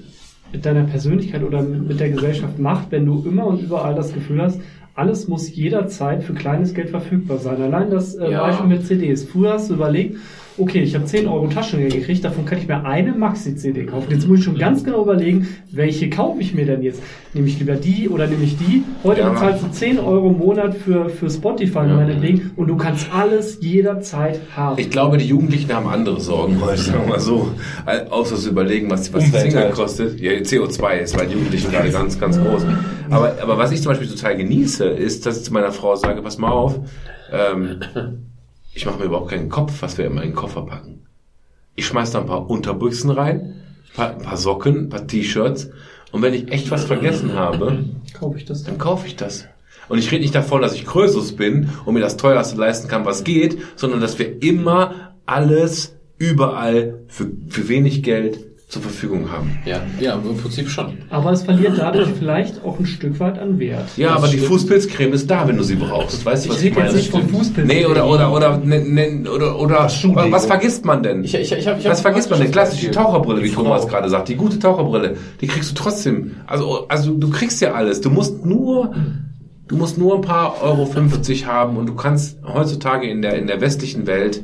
mit 0.52 0.66
deiner 0.66 0.84
Persönlichkeit 0.84 1.44
oder 1.44 1.62
mit 1.64 2.00
der 2.00 2.10
Gesellschaft 2.12 2.60
macht, 2.60 2.92
wenn 2.92 3.06
du 3.06 3.24
immer 3.28 3.46
und 3.48 3.62
überall 3.62 3.96
das 3.96 4.14
Gefühl 4.14 4.42
hast, 4.42 4.60
alles 4.94 5.28
muss 5.28 5.56
jederzeit 5.56 6.24
für 6.24 6.34
kleines 6.34 6.74
Geld 6.74 6.90
verfügbar 6.90 7.38
sein. 7.38 7.62
Allein 7.62 7.90
das 7.90 8.16
äh, 8.16 8.30
Ja. 8.30 8.42
Beispiel 8.42 8.68
mit 8.68 8.86
CDs. 8.86 9.24
Früher 9.24 9.54
hast 9.54 9.70
du 9.70 9.76
überlegt, 9.76 10.18
okay, 10.62 10.82
ich 10.82 10.96
habe 10.96 11.06
10 11.06 11.28
Euro 11.28 11.48
Taschengeld 11.48 11.94
gekriegt, 11.94 12.24
davon 12.24 12.46
kann 12.46 12.58
ich 12.60 12.68
mir 12.68 12.86
eine 12.86 13.12
Maxi-CD 13.14 13.86
kaufen. 13.86 14.08
Jetzt 14.12 14.28
muss 14.28 14.40
ich 14.40 14.46
schon 14.46 14.58
ganz 14.58 14.84
genau 14.84 15.02
überlegen, 15.04 15.48
welche 15.72 16.10
kaufe 16.10 16.42
ich 16.42 16.54
mir 16.54 16.66
denn 16.66 16.82
jetzt? 16.82 17.02
Nehme 17.34 17.48
ich 17.48 17.60
lieber 17.60 17.76
die 17.76 18.10
oder 18.10 18.28
nehme 18.28 18.44
ich 18.44 18.58
die? 18.58 18.84
Heute 19.04 19.22
Ja. 19.22 19.30
bezahlst 19.30 19.64
du 19.64 19.70
10 19.72 20.00
Euro 20.00 20.30
im 20.30 20.38
Monat 20.38 20.76
für, 20.76 21.10
für 21.10 21.30
Spotify 21.30 21.80
meinetwegen 21.88 22.52
und 22.56 22.68
du 22.68 22.78
kannst 22.78 23.08
alles 23.14 23.60
jederzeit 23.62 24.40
haben. 24.56 24.80
Ich 24.80 24.90
glaube, 24.90 25.18
die 25.18 25.26
Jugendlichen 25.26 25.74
haben 25.74 25.88
andere 25.88 26.20
Sorgen 26.20 26.60
heute, 26.62 26.78
sagen 26.82 27.02
wir 27.04 27.10
mal 27.10 27.20
so. 27.20 27.52
Außer 28.10 28.36
zu 28.36 28.50
überlegen, 28.50 28.90
was, 28.90 29.14
was 29.14 29.32
die 29.32 29.56
halt. 29.56 29.74
kostet. 29.74 30.20
Ja, 30.20 30.32
CO2 30.32 30.98
ist 31.00 31.18
bei 31.18 31.26
den 31.26 31.38
Jugendlichen 31.38 31.72
gerade 31.72 31.90
ganz, 31.90 32.20
ganz 32.20 32.40
groß. 32.40 32.66
Aber, 33.10 33.36
aber 33.42 33.58
was 33.58 33.72
ich 33.72 33.82
zum 33.82 33.92
Beispiel 33.92 34.08
total 34.08 34.38
genieße, 34.38 34.86
ist, 34.86 35.26
dass 35.26 35.38
ich 35.38 35.44
zu 35.44 35.54
meiner 35.54 35.72
Frau 35.72 35.96
sage, 35.96 36.22
pass 36.22 36.38
mal 36.38 36.50
auf, 36.52 36.80
ähm, 37.32 37.80
ich 38.74 38.86
mache 38.86 39.00
mir 39.00 39.06
überhaupt 39.06 39.30
keinen 39.30 39.50
Kopf, 39.50 39.82
was 39.82 39.98
wir 39.98 40.06
in 40.06 40.16
meinen 40.16 40.34
Koffer 40.34 40.64
packen. 40.64 41.06
Ich 41.76 41.86
schmeiß 41.86 42.12
da 42.12 42.20
ein 42.20 42.26
paar 42.26 42.50
Unterbüchsen 42.50 43.10
rein, 43.10 43.64
ein 43.98 44.22
paar, 44.22 44.38
Socken, 44.38 44.86
ein 44.86 44.90
paar 44.90 45.08
T-Shirts. 45.08 45.70
Und 46.12 46.22
wenn 46.22 46.34
ich 46.34 46.52
echt 46.52 46.72
was 46.72 46.86
vergessen 46.86 47.34
habe, 47.34 47.86
kaufe 48.14 48.38
ich 48.38 48.46
dann 48.46 48.78
kaufe 48.78 49.08
ich 49.08 49.16
das. 49.16 49.46
Und 49.90 49.98
ich 49.98 50.12
rede 50.12 50.22
nicht 50.22 50.36
davon, 50.36 50.62
dass 50.62 50.74
ich 50.74 50.86
Krösus 50.86 51.36
bin 51.36 51.70
und 51.86 51.94
mir 51.94 52.02
das 52.02 52.18
teuerste 52.18 52.58
leisten 52.58 52.88
kann, 52.88 53.06
was 53.06 53.24
geht, 53.24 53.58
sondern 53.76 54.00
dass 54.00 54.20
wir 54.20 54.42
immer 54.42 55.16
alles 55.26 55.98
überall 56.18 57.00
für, 57.08 57.30
für 57.50 57.68
wenig 57.68 58.04
Geld 58.04 58.51
zur 58.72 58.82
Verfügung 58.82 59.30
haben. 59.30 59.60
Ja, 59.66 59.82
ja, 60.00 60.14
im 60.14 60.38
Prinzip 60.38 60.70
schon. 60.70 60.94
Aber 61.10 61.34
es 61.34 61.44
verliert 61.44 61.74
dadurch 61.78 62.08
vielleicht 62.18 62.64
auch 62.64 62.80
ein 62.80 62.86
Stück 62.86 63.20
weit 63.20 63.38
an 63.38 63.60
Wert. 63.60 63.90
Ja, 63.98 64.10
Das 64.10 64.18
aber 64.20 64.28
die 64.28 64.38
stimmt. 64.38 64.48
Fußpilzcreme 64.48 65.12
ist 65.12 65.30
da, 65.30 65.46
wenn 65.46 65.58
du 65.58 65.64
sie 65.64 65.76
brauchst. 65.76 66.26
Weißt 66.26 66.46
du, 66.46 66.52
was 66.52 66.62
Ich 66.62 66.70
ich, 66.70 66.76
meine? 66.78 66.94
nicht 66.94 67.12
vom 67.12 67.28
Fußpilz. 67.28 67.68
Nee, 67.68 67.86
oder, 67.86 68.08
oder, 68.08 68.32
oder, 68.32 68.58
ne, 68.60 68.80
ne, 68.80 69.30
oder, 69.30 69.60
oder, 69.60 69.90
was 70.32 70.46
vergisst 70.46 70.86
man 70.86 71.04
denn? 71.04 71.22
Ich, 71.26 71.36
ich, 71.36 71.52
ich 71.52 71.68
hab, 71.68 71.80
ich 71.80 71.86
hab 71.86 71.92
Was 71.92 72.00
vergisst 72.00 72.30
man 72.30 72.40
denn? 72.40 72.50
Klassische. 72.50 72.92
Taucherbrille, 72.92 73.44
wie 73.44 73.50
Die 73.50 73.54
Thomas 73.56 73.86
gerade 73.90 74.08
sagt. 74.08 74.30
Die 74.30 74.36
gute 74.36 74.58
Taucherbrille, 74.58 75.18
die 75.42 75.48
kriegst 75.48 75.72
du 75.72 75.76
trotzdem. 75.76 76.38
Also, 76.48 76.88
also 76.88 77.12
du 77.14 77.30
kriegst 77.30 77.60
ja 77.60 77.74
alles. 77.74 78.00
Du 78.00 78.10
musst 78.10 78.46
nur, 78.46 78.96
du 79.68 79.76
musst 79.76 79.98
nur 79.98 80.16
ein 80.16 80.22
paar 80.22 80.64
Euro 80.64 80.86
50 80.86 81.46
haben 81.46 81.76
und 81.76 81.88
du 81.88 81.96
kannst 81.96 82.38
heutzutage 82.46 83.10
in 83.10 83.22
der, 83.22 83.36
in 83.38 83.48
der 83.48 83.60
westlichen 83.60 84.08
Welt 84.08 84.42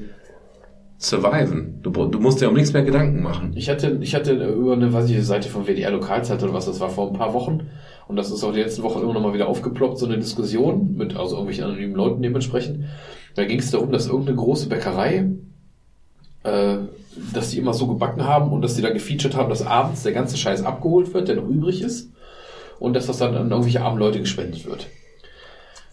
surviven. 0.97 1.79
Du, 1.83 1.91
du 1.91 2.19
musst 2.19 2.41
dir 2.41 2.49
um 2.49 2.55
nichts 2.55 2.73
mehr 2.73 2.83
Gedanken 2.83 3.21
machen. 3.21 3.53
Ich 3.55 3.69
hatte, 3.69 3.99
ich 4.01 4.15
hatte 4.15 4.33
über 4.33 4.73
eine, 4.73 4.91
weiß 4.91 5.09
ich, 5.09 5.25
Seite 5.25 5.49
von 5.49 5.65
WDR 5.65 5.91
Lokalzeit 5.91 6.41
oder 6.43 6.53
was, 6.53 6.65
das 6.65 6.79
war 6.79 6.89
vor 6.89 7.07
ein 7.07 7.17
paar 7.17 7.33
Wochen. 7.33 7.67
Und 8.07 8.15
das 8.15 8.31
ist 8.31 8.43
auch 8.43 8.53
die 8.53 8.61
letzten 8.61 8.83
Wochen 8.83 9.01
immer 9.01 9.13
noch 9.13 9.21
mal 9.21 9.33
wieder 9.33 9.47
aufgeploppt, 9.47 9.99
so 9.99 10.05
eine 10.05 10.17
Diskussion 10.17 10.95
mit, 10.95 11.15
also 11.15 11.35
irgendwelchen 11.35 11.65
anonymen 11.65 11.95
Leuten 11.95 12.21
dementsprechend. 12.21 12.85
Da 13.35 13.45
ging 13.45 13.59
es 13.59 13.69
darum, 13.69 13.91
dass 13.91 14.07
irgendeine 14.07 14.37
große 14.37 14.69
Bäckerei, 14.69 15.29
äh, 16.43 16.77
dass 17.33 17.51
die 17.51 17.59
immer 17.59 17.73
so 17.73 17.87
gebacken 17.87 18.23
haben 18.23 18.51
und 18.51 18.61
dass 18.61 18.75
die 18.75 18.81
da 18.81 18.89
gefeatured 18.89 19.35
haben, 19.35 19.49
dass 19.49 19.65
abends 19.65 20.03
der 20.03 20.13
ganze 20.13 20.37
Scheiß 20.37 20.63
abgeholt 20.63 21.13
wird, 21.13 21.27
der 21.27 21.35
noch 21.35 21.47
übrig 21.47 21.81
ist. 21.81 22.11
Und 22.79 22.95
dass 22.95 23.07
das 23.07 23.17
dann 23.17 23.35
an 23.35 23.49
irgendwelche 23.49 23.81
armen 23.81 23.97
Leute 23.97 24.19
gespendet 24.19 24.65
wird. 24.65 24.87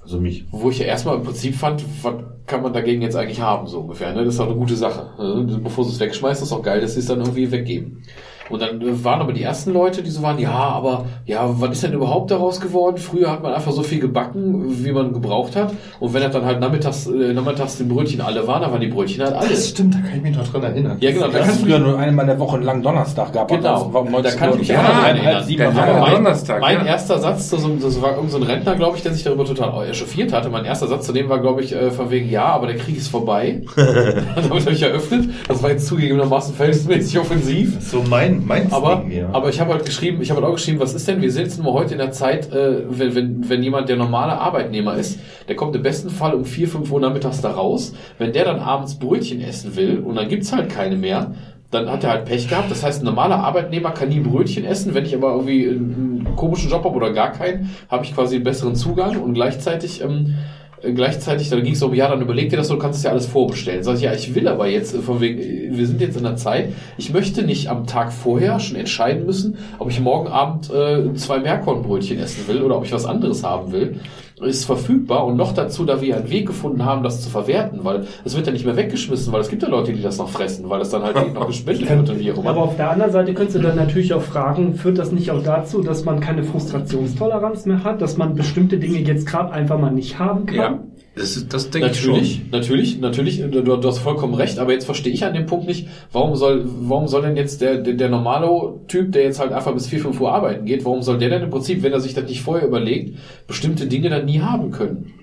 Also 0.05 0.21
mich. 0.21 0.45
Wo 0.51 0.71
ich 0.71 0.79
ja 0.79 0.87
erstmal 0.87 1.17
im 1.17 1.23
Prinzip 1.23 1.55
fand, 1.55 1.85
was 2.03 2.15
kann 2.47 2.63
man 2.63 2.73
dagegen 2.73 3.03
jetzt 3.03 3.17
eigentlich 3.17 3.41
haben, 3.41 3.67
so 3.67 3.81
ungefähr. 3.81 4.15
Ne? 4.15 4.25
Das 4.25 4.35
ist 4.35 4.41
auch 4.41 4.47
eine 4.47 4.57
gute 4.57 4.77
Sache. 4.77 5.11
Ne? 5.19 5.61
Bevor 5.63 5.85
sie 5.85 5.93
es 5.93 6.01
wegschmeißen, 6.01 6.45
ist 6.45 6.53
auch 6.53 6.63
geil, 6.63 6.81
dass 6.81 6.95
sie 6.95 7.01
es 7.01 7.07
dann 7.07 7.21
irgendwie 7.21 7.51
weggeben. 7.51 8.03
Und 8.51 8.61
dann 8.61 8.81
äh, 8.81 9.05
waren 9.05 9.21
aber 9.21 9.33
die 9.33 9.43
ersten 9.43 9.73
Leute, 9.73 10.03
die 10.03 10.11
so 10.11 10.23
waren, 10.23 10.39
ja, 10.39 10.51
aber 10.53 11.07
ja, 11.27 11.49
was 11.61 11.71
ist 11.73 11.83
denn 11.83 11.93
überhaupt 11.93 12.31
daraus 12.31 12.61
geworden? 12.61 12.99
Früher 12.99 13.31
hat 13.31 13.43
man 13.43 13.55
einfach 13.55 13.73
so 13.73 13.83
viel 13.83 14.01
gebacken, 14.01 14.85
wie 14.85 14.93
man 14.93 15.13
gebraucht 15.13 15.57
hat. 15.57 15.73
Und 16.01 16.13
wenn 16.13 16.23
er 16.23 16.29
dann 16.29 16.45
halt 16.45 16.61
nachmittags, 16.61 17.07
äh, 17.07 17.33
nachmittags 17.33 17.79
die 17.79 17.85
Brötchen 17.85 18.21
alle 18.21 18.47
waren, 18.47 18.63
dann 18.63 18.71
waren 18.73 18.81
die 18.81 18.89
Brötchen 18.89 19.25
halt 19.25 19.35
alle. 19.35 19.49
Das 19.49 19.69
stimmt, 19.71 19.95
da 19.95 19.99
kann 20.01 20.17
ich 20.17 20.23
mich 20.23 20.37
noch 20.37 20.47
dran 20.47 20.63
erinnern. 20.63 20.99
Ja, 21.01 21.11
genau. 21.13 21.29
Da 21.29 21.39
Das 21.39 21.49
hast 21.49 21.61
früher 21.63 21.79
nur 21.79 21.99
einmal 21.99 22.25
in 22.25 22.29
der 22.29 22.39
Woche 22.39 22.57
einen 22.57 22.65
langen 22.65 22.83
Donnerstag 22.83 23.33
gehabt. 23.33 23.51
Genau. 23.51 23.89
Warum 23.93 24.13
Da 24.23 24.31
kann 24.31 24.51
ich 24.53 24.59
mich 24.59 24.69
ja, 24.69 24.79
auch 24.79 24.83
noch 24.83 24.91
dran 25.03 25.17
erinnern. 25.17 25.47
Der 25.49 25.73
lange 25.73 26.01
mein, 26.01 26.13
Donnerstag, 26.13 26.61
mein 26.61 26.79
ja. 26.79 26.85
erster 26.85 27.19
Satz, 27.19 27.49
zu 27.49 27.57
so, 27.59 27.69
einem- 27.69 27.81
das 27.81 28.01
war 28.03 28.17
irgend 28.17 28.31
so 28.31 28.39
Rentner, 28.39 28.75
glaube 28.77 28.97
ich, 28.97 29.03
der 29.03 29.13
sich 29.15 29.25
darüber 29.25 29.45
total 29.45 29.89
echauffiert 29.89 30.33
hatte. 30.33 30.51
Mein 30.51 30.65
erster 30.65 30.87
Satz 30.87 31.07
zu 31.07 31.13
dem 31.13 31.29
war, 31.29 31.41
glaube 31.41 31.63
ich, 31.63 31.75
äh, 31.75 31.91
von 31.91 32.11
wegen, 32.11 32.29
ja, 32.31 32.45
aber 32.45 32.67
der 32.67 32.77
Krieg 32.77 32.99
ist 32.99 33.09
vorbei. 33.09 33.63
Damit 33.77 34.51
habe 34.67 34.73
ich 34.73 34.83
eröffnet. 34.83 35.31
Das 35.49 35.63
war 35.63 35.71
jetzt 35.71 35.87
zugegebenermaßen 35.87 36.55
verhältnismäßig 36.55 37.19
offensiv. 37.19 37.79
So 37.81 38.03
mein 38.09 38.34
mein, 38.39 38.47
meins 38.47 38.73
Aber, 38.73 39.01
wegen 39.01 39.09
mir. 39.09 39.29
aber 39.33 39.49
ich 39.49 39.61
habe 39.61 39.73
halt 39.73 39.85
geschrieben, 39.85 40.21
ich 40.23 40.31
habe 40.31 40.41
halt 40.41 40.51
auch 40.51 40.55
geschrieben, 40.57 40.81
was 40.81 40.95
ist 40.95 41.07
denn, 41.09 41.21
wir 41.23 41.31
sind 41.31 41.45
jetzt 41.45 41.63
nur 41.63 41.73
heute 41.73 41.93
in 41.95 41.99
der 41.99 42.13
Zeit, 42.13 42.53
äh, 42.53 42.83
wenn, 42.89 43.15
wenn, 43.15 43.49
wenn 43.49 43.63
jemand 43.63 43.89
der 43.89 43.97
normale 43.97 44.39
Arbeitnehmer 44.39 44.95
ist, 44.97 45.19
der 45.49 45.57
kommt 45.57 45.75
im 45.77 45.83
besten 45.83 46.11
Fall 46.11 46.35
um 46.35 46.45
4, 46.45 46.69
5 46.69 46.91
Uhr 46.91 47.01
nachmittags 47.01 47.41
da 47.41 47.51
raus, 47.51 47.95
wenn 48.19 48.33
der 48.33 48.45
dann 48.45 48.59
abends 48.61 48.99
Brötchen 48.99 49.41
essen 49.41 49.77
will 49.77 49.99
und 49.99 50.17
dann 50.17 50.29
gibt's 50.29 50.53
halt 50.53 50.69
keine 50.69 50.97
mehr, 50.97 51.35
dann 51.75 51.91
hat 51.91 52.05
er 52.05 52.11
halt 52.11 52.25
Pech 52.25 52.49
gehabt. 52.49 52.71
Das 52.71 52.85
heißt, 52.85 53.03
ein 53.03 53.05
normaler 53.05 53.41
Arbeitnehmer 53.41 53.91
kann 53.91 54.09
nie 54.09 54.21
Brötchen 54.21 54.65
essen. 54.65 54.95
Wenn 54.95 55.05
ich 55.05 55.15
aber 55.15 55.33
irgendwie 55.33 55.69
einen 55.69 56.37
komischen 56.37 56.71
Job 56.71 56.85
habe 56.85 56.95
oder 56.95 57.13
gar 57.13 57.33
keinen, 57.33 57.71
habe 57.89 58.05
ich 58.05 58.15
quasi 58.15 58.37
einen 58.37 58.45
besseren 58.45 58.77
Zugang 58.77 59.21
und 59.21 59.35
gleichzeitig 59.35 60.01
ähm, 60.01 60.35
äh, 60.64 60.64
gleichzeitig, 60.95 61.51
da 61.51 61.61
ging 61.61 61.75
es 61.75 61.83
um, 61.83 61.95
ja, 61.95 62.09
dann 62.09 62.21
überleg 62.21 62.51
dir 62.51 62.57
das, 62.57 62.69
du 62.69 62.79
kannst 62.79 62.99
es 62.99 63.05
ja 63.05 63.11
alles 63.11 63.27
vorbestellen. 63.27 63.83
Sag 63.83 63.97
ich, 63.97 64.03
ja, 64.03 64.13
ich 64.13 64.35
will 64.35 64.49
aber 64.49 64.67
jetzt, 64.69 64.97
von 64.97 65.21
wegen, 65.21 65.77
wir 65.77 65.87
sind 65.87 66.01
jetzt 66.01 66.17
in 66.17 66.25
der 66.25 66.37
Zeit, 66.37 66.73
ich 66.99 67.13
möchte 67.13 67.43
nicht 67.43 67.69
am 67.69 67.87
Tag 67.87 68.13
vorher 68.13 68.61
schon 68.61 68.77
entscheiden 68.77 69.27
müssen, 69.27 69.59
ob 69.79 69.91
ich 69.91 70.01
morgen 70.01 70.29
Abend 70.29 70.71
äh, 70.71 71.15
zwei 71.15 71.39
Meerkornbrötchen 71.41 72.19
essen 72.19 72.47
will 72.49 72.63
oder 72.63 72.77
ob 72.77 72.85
ich 72.85 72.93
was 72.93 73.07
anderes 73.07 73.43
haben 73.43 73.73
will. 73.73 74.01
Ist 74.41 74.65
verfügbar 74.65 75.25
und 75.27 75.37
noch 75.37 75.53
dazu, 75.53 75.85
da 75.85 76.01
wir 76.01 76.17
einen 76.17 76.29
Weg 76.29 76.47
gefunden 76.47 76.85
haben, 76.85 77.05
das 77.05 77.23
zu 77.23 77.31
verwerten, 77.31 77.81
weil 77.85 78.07
es 78.25 78.35
wird 78.37 78.47
ja 78.49 78.53
nicht 78.53 78.67
mehr 78.67 78.77
weggeschmissen, 78.77 79.33
weil 79.33 79.41
es 79.41 79.49
gibt 79.49 79.63
ja 79.63 79.69
Leute, 79.69 79.93
die 79.93 80.03
das 80.03 80.19
noch 80.19 80.29
fressen, 80.29 80.69
weil 80.69 80.81
es 80.81 80.91
dann 80.91 81.05
halt 81.05 81.17
eben 81.17 81.35
noch 81.35 81.47
gespendet 81.47 81.89
wird 81.89 82.11
und 82.11 82.19
wie 82.19 82.33
auch 82.33 82.39
Aber 82.39 82.51
immer. 82.51 82.63
auf 82.63 82.77
der 82.77 82.91
anderen 82.91 83.13
Seite 83.13 83.33
könntest 83.33 83.59
du 83.59 83.63
dann 83.63 83.77
natürlich 83.77 84.13
auch 84.13 84.23
fragen, 84.23 84.75
führt 84.75 84.99
das 84.99 85.13
nicht 85.13 85.31
auch 85.31 85.43
dazu, 85.43 85.83
dass 85.83 86.05
man 86.05 86.19
keine 86.19 86.43
Frustrationstoleranz 86.43 87.67
mehr 87.67 87.85
hat, 87.85 88.03
dass 88.03 88.17
man 88.17 88.35
bestimmte 88.35 88.79
Dinge 88.79 88.99
jetzt 88.99 89.27
gerade 89.27 89.53
einfach 89.53 89.79
mal 89.79 89.93
nicht 89.93 90.19
haben 90.19 90.47
kann? 90.47 90.57
Ja, 90.57 90.79
das, 91.15 91.37
ist, 91.37 91.53
das 91.53 91.71
denke 91.71 91.91
ich 91.91 92.01
schon. 92.01 92.15
Natürlich, 92.15 92.51
natürlich, 92.51 92.99
natürlich, 92.99 93.41
du, 93.41 93.63
du 93.63 93.89
hast 93.89 93.99
vollkommen 93.99 94.35
recht, 94.35 94.59
aber 94.59 94.73
jetzt 94.73 94.85
verstehe 94.85 95.13
ich 95.13 95.25
an 95.25 95.35
dem 95.35 95.47
Punkt 95.47 95.67
nicht, 95.67 95.89
warum 96.13 96.35
soll, 96.35 96.65
warum 96.65 97.07
soll 97.07 97.23
denn 97.23 97.37
jetzt 97.37 97.61
der, 97.61 97.79
der, 97.79 97.95
der 97.95 98.09
normale 98.09 98.75
Typ, 98.89 99.13
der 99.13 99.23
jetzt 99.23 99.39
halt 99.39 99.53
einfach 99.53 99.73
bis 99.75 99.87
4, 99.87 100.01
5 100.01 100.21
Uhr 100.21 100.33
arbeiten 100.33 100.65
geht, 100.65 100.85
warum 100.85 101.03
soll 101.03 101.19
der 101.19 101.31
denn 101.31 101.43
im 101.43 101.51
Prinzip, 101.51 101.83
wenn 101.83 101.93
er 101.93 102.01
sich 102.01 102.15
das 102.15 102.25
nicht 102.25 102.43
vorher 102.43 102.67
überlegt, 102.67 103.19
bestimmte 103.47 103.87
Dinge 103.87 104.11
dann 104.11 104.25
nie 104.25 104.41
haben 104.41 104.71
können? 104.71 105.15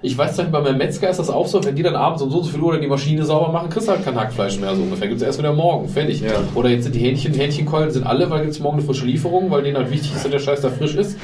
Ich 0.00 0.16
weiß 0.16 0.36
zum 0.36 0.44
Beispiel, 0.44 0.52
bei 0.52 0.68
meinem 0.68 0.78
Metzger 0.78 1.10
ist 1.10 1.18
das 1.18 1.28
auch 1.28 1.48
so, 1.48 1.64
wenn 1.64 1.74
die 1.74 1.82
dann 1.82 1.96
abends 1.96 2.22
um 2.22 2.30
so 2.30 2.38
und 2.38 2.44
so 2.44 2.50
viel 2.50 2.60
Uhr 2.60 2.72
dann 2.72 2.82
die 2.82 2.86
Maschine 2.86 3.24
sauber 3.24 3.50
machen, 3.50 3.68
kriegst 3.68 3.88
du 3.88 3.92
halt 3.92 4.04
kein 4.04 4.14
Hackfleisch 4.14 4.60
mehr 4.60 4.74
so 4.76 4.82
ungefähr. 4.82 5.08
Gibt's 5.08 5.24
erst 5.24 5.40
wieder 5.40 5.52
morgen, 5.52 5.88
fertig. 5.88 6.20
Ja. 6.20 6.30
Oder 6.54 6.70
jetzt 6.70 6.84
sind 6.84 6.94
die 6.94 7.00
Hähnchen, 7.00 7.34
Hähnchenkeulen 7.34 7.90
sind 7.90 8.06
alle, 8.06 8.30
weil 8.30 8.42
gibt's 8.42 8.60
morgen 8.60 8.78
eine 8.78 8.86
frische 8.86 9.06
Lieferung, 9.06 9.50
weil 9.50 9.64
denen 9.64 9.76
halt 9.76 9.90
wichtig 9.90 10.14
ist, 10.14 10.24
dass 10.24 10.30
der 10.30 10.38
Scheiß 10.38 10.60
da 10.60 10.70
frisch 10.70 10.94
ist. 10.94 11.18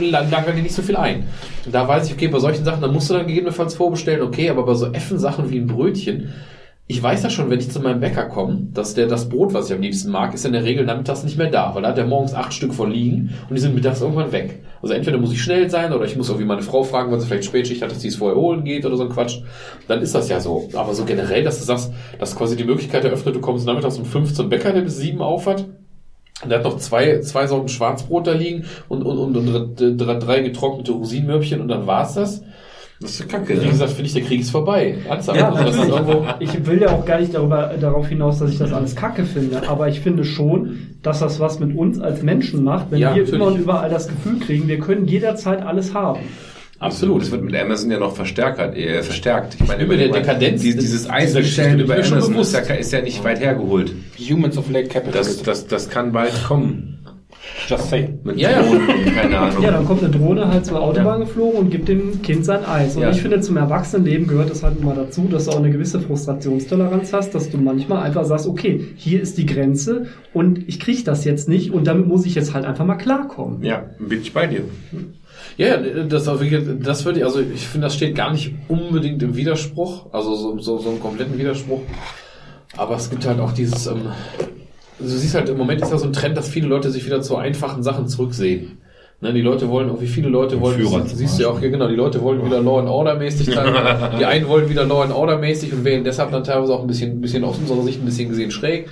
Lagern 0.00 0.56
die 0.56 0.62
nicht 0.62 0.74
so 0.74 0.82
viel 0.82 0.96
ein. 0.96 1.24
Und 1.64 1.74
da 1.74 1.86
weiß 1.86 2.06
ich, 2.06 2.12
okay, 2.12 2.28
bei 2.28 2.38
solchen 2.38 2.64
Sachen, 2.64 2.80
da 2.80 2.88
musst 2.88 3.10
du 3.10 3.14
dann 3.14 3.26
gegebenenfalls 3.26 3.74
vorbestellen, 3.74 4.22
okay, 4.22 4.50
aber 4.50 4.64
bei 4.64 4.74
so 4.74 4.86
effen 4.92 5.18
Sachen 5.18 5.50
wie 5.50 5.58
ein 5.58 5.66
Brötchen, 5.66 6.32
ich 6.90 7.02
weiß 7.02 7.22
ja 7.22 7.28
schon, 7.28 7.50
wenn 7.50 7.58
ich 7.58 7.70
zu 7.70 7.80
meinem 7.80 8.00
Bäcker 8.00 8.24
komme, 8.24 8.68
dass 8.72 8.94
der 8.94 9.06
das 9.06 9.28
Brot, 9.28 9.52
was 9.52 9.68
ich 9.68 9.76
am 9.76 9.82
liebsten 9.82 10.10
mag, 10.10 10.32
ist 10.32 10.46
in 10.46 10.54
der 10.54 10.64
Regel 10.64 10.86
nachmittags 10.86 11.22
nicht 11.22 11.36
mehr 11.36 11.50
da, 11.50 11.74
weil 11.74 11.82
da 11.82 11.90
hat 11.90 11.98
er 11.98 12.06
morgens 12.06 12.32
acht 12.32 12.54
Stück 12.54 12.72
von 12.72 12.90
liegen 12.90 13.34
und 13.46 13.54
die 13.54 13.60
sind 13.60 13.74
mittags 13.74 14.00
irgendwann 14.00 14.32
weg. 14.32 14.62
Also 14.80 14.94
entweder 14.94 15.18
muss 15.18 15.32
ich 15.32 15.42
schnell 15.42 15.68
sein 15.68 15.92
oder 15.92 16.06
ich 16.06 16.16
muss 16.16 16.30
irgendwie 16.30 16.46
meine 16.46 16.62
Frau 16.62 16.84
fragen, 16.84 17.12
weil 17.12 17.20
sie 17.20 17.26
vielleicht 17.26 17.44
Spätschicht 17.44 17.82
hat, 17.82 17.90
dass 17.90 18.00
sie 18.00 18.08
es 18.08 18.16
vorher 18.16 18.38
holen 18.38 18.64
geht 18.64 18.86
oder 18.86 18.96
so 18.96 19.02
ein 19.02 19.10
Quatsch. 19.10 19.40
Dann 19.86 20.00
ist 20.00 20.14
das 20.14 20.30
ja 20.30 20.40
so. 20.40 20.70
Aber 20.72 20.94
so 20.94 21.04
generell, 21.04 21.44
dass 21.44 21.58
du 21.58 21.64
sagst, 21.64 21.92
dass 22.18 22.34
quasi 22.34 22.56
die 22.56 22.64
Möglichkeit 22.64 23.04
eröffnet, 23.04 23.36
du 23.36 23.40
kommst 23.40 23.66
nachmittags 23.66 23.98
um 23.98 24.06
fünf 24.06 24.32
zum 24.32 24.48
Bäcker, 24.48 24.72
der 24.72 24.80
bis 24.80 24.96
sieben 24.96 25.20
aufhat. 25.20 25.66
Und 26.42 26.50
der 26.50 26.58
hat 26.58 26.64
noch 26.64 26.78
zwei, 26.78 27.20
zwei 27.20 27.46
Sorten 27.46 27.68
Schwarzbrot 27.68 28.26
da 28.26 28.32
liegen 28.32 28.64
und, 28.88 29.02
und, 29.02 29.18
und, 29.18 29.36
und 29.36 29.76
drei, 30.00 30.14
drei 30.14 30.40
getrocknete 30.40 30.92
Rosinenmörbchen 30.92 31.60
und 31.60 31.68
dann 31.68 31.86
war's 31.86 32.14
das. 32.14 32.42
Das 33.00 33.12
ist 33.20 33.28
kacke. 33.28 33.60
Wie 33.62 33.68
gesagt, 33.68 33.92
finde 33.92 34.06
ich, 34.06 34.12
der 34.14 34.22
Krieg 34.24 34.40
ist 34.40 34.50
vorbei. 34.50 34.96
Ernsthaft. 35.08 35.38
Ja, 35.38 35.50
also 35.50 35.64
das 35.64 35.76
ist 35.76 35.88
natürlich. 35.88 36.08
irgendwo, 36.08 36.34
Ich 36.40 36.66
will 36.66 36.80
ja 36.82 36.88
auch 36.90 37.04
gar 37.04 37.20
nicht 37.20 37.32
darüber, 37.32 37.74
darauf 37.80 38.08
hinaus, 38.08 38.40
dass 38.40 38.50
ich 38.50 38.58
das 38.58 38.72
alles 38.72 38.96
kacke 38.96 39.24
finde, 39.24 39.68
aber 39.68 39.88
ich 39.88 40.00
finde 40.00 40.24
schon, 40.24 40.96
dass 41.02 41.20
das 41.20 41.38
was 41.38 41.60
mit 41.60 41.76
uns 41.76 42.00
als 42.00 42.22
Menschen 42.22 42.64
macht, 42.64 42.90
wenn 42.90 42.98
Ja, 42.98 43.14
wir 43.14 43.22
natürlich. 43.22 43.34
immer 43.40 43.46
und 43.52 43.58
überall 43.60 43.88
das 43.88 44.08
Gefühl 44.08 44.40
kriegen, 44.40 44.66
wir 44.66 44.80
können 44.80 45.06
jederzeit 45.06 45.62
alles 45.64 45.94
haben. 45.94 46.20
Absolut. 46.80 47.22
Es 47.22 47.30
wird 47.32 47.42
mit 47.42 47.56
Amazon 47.56 47.90
ja 47.90 47.98
noch 47.98 48.14
verstärkt. 48.14 48.58
Äh, 48.76 49.02
verstärkt. 49.02 49.56
Ich 49.60 49.66
meine, 49.66 49.82
Über 49.84 49.96
der 49.96 50.08
Dekadenz 50.08 50.62
die- 50.62 50.76
dieses 50.76 51.08
Einzelstellen 51.08 51.80
über 51.80 51.94
Amazon 51.94 52.34
ist 52.36 52.52
ja, 52.52 52.60
ist 52.74 52.92
ja 52.92 53.02
nicht 53.02 53.22
weit 53.24 53.40
hergeholt. 53.40 53.92
Humans 54.30 54.56
of 54.58 54.70
Late 54.70 54.88
Capital. 54.88 55.12
Das, 55.20 55.42
das, 55.42 55.66
das 55.66 55.88
kann 55.90 56.12
bald 56.12 56.32
kommen. 56.44 56.94
Just 57.66 57.88
say. 57.90 58.10
Mit 58.24 58.36
Ja, 58.38 58.50
ja. 58.50 58.62
Drohnen 58.62 58.88
und 58.88 59.14
keine 59.14 59.38
Ahnung. 59.38 59.62
Ja, 59.62 59.70
dann 59.72 59.84
kommt 59.86 60.02
eine 60.04 60.10
Drohne 60.12 60.48
halt 60.48 60.66
zur 60.66 60.80
Autobahn 60.80 61.20
geflogen 61.20 61.58
und 61.58 61.70
gibt 61.70 61.88
dem 61.88 62.20
Kind 62.22 62.44
sein 62.44 62.64
Eis. 62.64 62.94
Und 62.94 63.02
Ja. 63.02 63.10
ich 63.10 63.20
finde, 63.22 63.40
zum 63.40 63.56
Erwachsenenleben 63.56 64.26
gehört 64.28 64.50
es 64.50 64.62
halt 64.62 64.78
immer 64.80 64.94
dazu, 64.94 65.22
dass 65.30 65.46
du 65.46 65.52
auch 65.52 65.58
eine 65.58 65.70
gewisse 65.70 65.98
Frustrationstoleranz 66.00 67.12
hast, 67.12 67.34
dass 67.34 67.50
du 67.50 67.56
manchmal 67.58 68.02
einfach 68.04 68.24
sagst, 68.24 68.46
okay, 68.46 68.84
hier 68.96 69.20
ist 69.22 69.38
die 69.38 69.46
Grenze 69.46 70.06
und 70.34 70.68
ich 70.68 70.78
kriege 70.78 71.02
das 71.04 71.24
jetzt 71.24 71.48
nicht 71.48 71.72
und 71.72 71.86
damit 71.86 72.06
muss 72.06 72.26
ich 72.26 72.34
jetzt 72.34 72.54
halt 72.54 72.64
einfach 72.64 72.84
mal 72.84 72.96
klarkommen. 72.96 73.62
Ja, 73.64 73.86
bin 73.98 74.20
ich 74.20 74.32
bei 74.32 74.46
dir. 74.46 74.60
Ja, 74.92 74.98
ja, 75.56 75.76
das, 75.76 76.24
das 76.24 77.04
würde 77.04 77.18
ich, 77.18 77.24
also 77.24 77.40
ich 77.40 77.66
finde, 77.66 77.86
das 77.86 77.94
steht 77.94 78.14
gar 78.14 78.32
nicht 78.32 78.52
unbedingt 78.68 79.22
im 79.22 79.36
Widerspruch, 79.36 80.06
also 80.12 80.34
so, 80.34 80.58
so, 80.58 80.78
so 80.78 80.90
einen 80.90 81.00
kompletten 81.00 81.38
Widerspruch. 81.38 81.80
Aber 82.76 82.96
es 82.96 83.10
gibt 83.10 83.26
halt 83.26 83.40
auch 83.40 83.52
dieses, 83.52 83.86
ähm, 83.86 84.02
du 84.98 85.06
siehst 85.06 85.34
halt, 85.34 85.48
im 85.48 85.56
Moment 85.56 85.80
ist 85.80 85.90
da 85.90 85.98
so 85.98 86.06
ein 86.06 86.12
Trend, 86.12 86.36
dass 86.36 86.48
viele 86.48 86.68
Leute 86.68 86.90
sich 86.90 87.04
wieder 87.06 87.22
zu 87.22 87.36
einfachen 87.36 87.82
Sachen 87.82 88.08
zurücksehen. 88.08 88.78
Ne, 89.20 89.32
die 89.32 89.40
Leute 89.40 89.68
wollen, 89.68 89.88
irgendwie 89.88 90.06
viele 90.06 90.28
Leute 90.28 90.60
wollen, 90.60 90.76
Führer 90.76 91.00
siehst, 91.00 91.08
zum 91.08 91.18
siehst 91.18 91.38
du 91.38 91.42
ja 91.42 91.48
auch, 91.48 91.60
ja, 91.60 91.68
genau, 91.70 91.88
die 91.88 91.96
Leute 91.96 92.22
wollen 92.22 92.44
wieder 92.44 92.60
Law 92.60 92.78
and 92.78 92.88
Order 92.88 93.16
mäßig 93.16 93.52
sein. 93.52 93.74
die 94.20 94.24
einen 94.24 94.46
wollen 94.46 94.68
wieder 94.68 94.84
Law 94.84 95.02
and 95.02 95.12
Order 95.12 95.38
mäßig 95.38 95.72
und 95.72 95.84
wählen 95.84 96.04
deshalb 96.04 96.30
dann 96.30 96.44
teilweise 96.44 96.72
auch 96.72 96.82
ein 96.82 96.86
bisschen, 96.86 97.18
ein 97.18 97.20
bisschen 97.20 97.42
aus 97.42 97.58
unserer 97.58 97.82
Sicht 97.82 98.00
ein 98.00 98.04
bisschen 98.04 98.28
gesehen 98.28 98.52
schräg. 98.52 98.88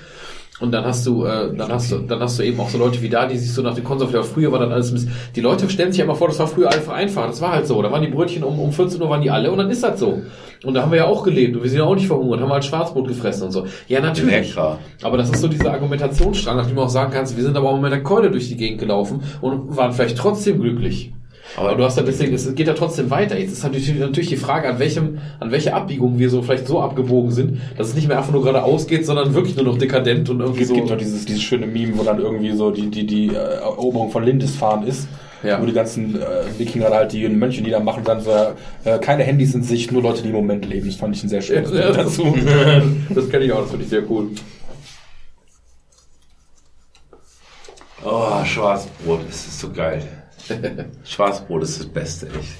Und 0.59 0.73
dann 0.73 0.86
hast 0.86 1.07
du, 1.07 1.25
äh, 1.26 1.55
dann 1.55 1.70
hast 1.70 1.93
du, 1.93 1.99
dann 1.99 2.18
hast 2.20 2.39
du 2.39 2.43
eben 2.43 2.59
auch 2.60 2.70
so 2.70 2.78
Leute 2.78 3.02
wie 3.02 3.10
da, 3.10 3.26
die 3.26 3.36
sich 3.36 3.52
so 3.52 3.60
nach 3.60 3.75
dem 3.75 3.85
Konservativ, 3.85 4.25
früher 4.33 4.51
war 4.52 4.59
dann 4.59 4.73
alles, 4.73 4.91
ein 4.91 4.94
bisschen- 4.94 5.12
die 5.35 5.43
Leute 5.43 5.68
stellen 5.68 5.93
sich 5.93 5.99
ja 5.99 6.05
immer 6.05 6.15
vor, 6.15 6.28
das 6.28 6.39
war 6.39 6.47
früher 6.47 6.73
einfach 6.73 6.94
einfach, 6.94 7.26
das 7.26 7.43
war 7.43 7.52
halt 7.52 7.67
so, 7.67 7.83
da 7.83 7.93
waren 7.93 8.01
die 8.01 8.09
Brötchen 8.09 8.43
um, 8.43 8.59
um 8.59 8.73
14 8.73 9.01
Uhr 9.02 9.10
waren 9.10 9.20
die 9.20 9.31
alle 9.31 9.51
und 9.51 9.59
dann 9.59 9.68
ist 9.68 9.83
das 9.83 10.01
so. 10.01 10.23
Und 10.65 10.73
da 10.73 10.81
haben 10.81 10.91
wir 10.91 10.99
ja 10.99 11.05
auch 11.07 11.23
gelebt 11.23 11.55
und 11.57 11.62
wir 11.62 11.68
sind 11.68 11.81
ja 11.81 11.85
auch 11.85 11.94
nicht 11.94 12.07
verhungert, 12.07 12.41
haben 12.41 12.51
halt 12.51 12.65
Schwarzbrot 12.65 13.07
gefressen 13.07 13.44
und 13.44 13.52
so. 13.52 13.67
Ja, 13.86 14.01
natürlich. 14.01 14.55
Lecker. 14.57 14.78
Aber 15.02 15.18
das 15.18 15.28
ist 15.28 15.43
so 15.43 15.49
dieser 15.49 15.73
Argumentationsstrang, 15.73 16.57
nach 16.57 16.67
dem 16.67 16.76
du 16.76 16.83
auch 16.83 16.89
sagen 16.89 17.12
kannst, 17.12 17.36
wir 17.36 17.44
sind 17.44 17.55
aber 17.57 17.68
auch 17.68 17.78
mit 17.78 17.93
der 17.93 18.02
Keule 18.02 18.31
durch 18.31 18.49
die 18.49 18.57
Gegend 18.57 18.81
gelaufen 18.81 19.20
und 19.43 19.76
waren 19.76 19.93
vielleicht 19.93 20.17
trotzdem 20.17 20.59
glücklich. 20.60 21.12
Aber 21.57 21.75
du 21.75 21.84
hast 21.84 21.97
ja 21.97 22.02
deswegen, 22.02 22.34
es 22.34 22.52
geht 22.55 22.66
ja 22.66 22.75
trotzdem 22.75 23.10
weiter. 23.10 23.39
Jetzt 23.39 23.52
ist 23.52 23.62
natürlich, 23.62 23.94
natürlich 23.99 24.28
die 24.28 24.36
Frage, 24.36 24.68
an 24.68 24.78
welchem, 24.78 25.18
an 25.41 25.50
welcher 25.52 25.75
Abbiegung 25.75 26.18
wir 26.18 26.28
so 26.28 26.42
vielleicht 26.42 26.66
so 26.66 26.81
abgebogen 26.81 27.31
sind, 27.31 27.60
dass 27.78 27.89
es 27.89 27.94
nicht 27.94 28.08
mehr 28.08 28.18
einfach 28.18 28.33
nur 28.33 28.42
geradeaus 28.42 28.86
geht, 28.86 29.07
sondern 29.07 29.33
wirklich 29.34 29.57
nur 29.57 29.65
noch 29.65 29.78
dekadent 29.78 30.28
und 30.28 30.41
irgendwie 30.41 30.62
Es 30.62 30.68
so. 30.68 30.75
gibt 30.75 30.91
doch 30.91 30.99
dieses, 30.99 31.25
dieses 31.25 31.42
schöne 31.42 31.66
Meme, 31.66 31.97
wo 31.97 32.02
dann 32.02 32.18
irgendwie 32.18 32.52
so 32.52 32.70
die, 32.70 32.91
die, 32.91 33.07
die 33.07 33.28
äh, 33.28 33.34
Eroberung 33.34 34.10
von 34.10 34.25
Lindisfarne 34.25 34.86
ist. 34.86 35.08
Ja. 35.42 35.60
Wo 35.60 35.66
die 35.66 35.73
ganzen 35.73 36.16
äh, 36.16 36.25
Wikinger 36.58 36.89
halt 36.91 37.12
die 37.12 37.28
Mönche 37.28 37.62
niedermachen 37.62 38.02
dann 38.02 38.20
so, 38.20 38.31
äh, 38.84 38.99
keine 38.99 39.23
Handys 39.23 39.55
in 39.55 39.62
Sicht, 39.62 39.92
nur 39.92 40.02
Leute, 40.02 40.23
die 40.23 40.31
im 40.31 40.34
Moment 40.34 40.66
leben. 40.66 40.86
Das 40.86 40.97
fand 40.97 41.15
ich 41.15 41.23
ein 41.23 41.28
sehr 41.28 41.41
Ja, 41.41 41.44
schönes 41.47 41.70
ja, 41.73 41.89
das, 41.92 41.97
dazu. 41.97 42.34
das 43.15 43.28
kenne 43.31 43.44
ich 43.44 43.52
auch, 43.52 43.60
das 43.60 43.70
finde 43.70 43.84
ich 43.84 43.91
sehr 43.91 44.10
cool. 44.10 44.31
Oh, 48.05 48.44
Schwarzbrot, 48.44 49.20
das 49.28 49.47
ist 49.47 49.60
so 49.60 49.70
geil. 49.70 50.02
Schwarzbrot 51.05 51.62
ist 51.62 51.81
das 51.81 51.86
Beste, 51.86 52.28
echt. 52.28 52.57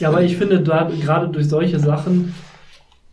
Ja, 0.00 0.08
aber 0.08 0.22
ich 0.22 0.36
finde, 0.36 0.60
da, 0.60 0.90
gerade 1.00 1.28
durch 1.28 1.48
solche 1.48 1.78
Sachen 1.78 2.34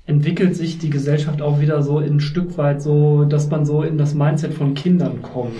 entwickelt 0.06 0.56
sich 0.56 0.77
die 0.77 0.90
Gesellschaft 0.90 1.42
auch 1.42 1.59
wieder 1.59 1.82
so 1.82 1.98
ein 1.98 2.19
Stück 2.19 2.58
weit 2.58 2.82
so, 2.82 3.25
dass 3.25 3.50
man 3.50 3.66
so 3.66 3.82
in 3.82 3.98
das 3.98 4.14
Mindset 4.14 4.53
von 4.53 4.75
Kindern 4.75 5.22
kommt. 5.22 5.56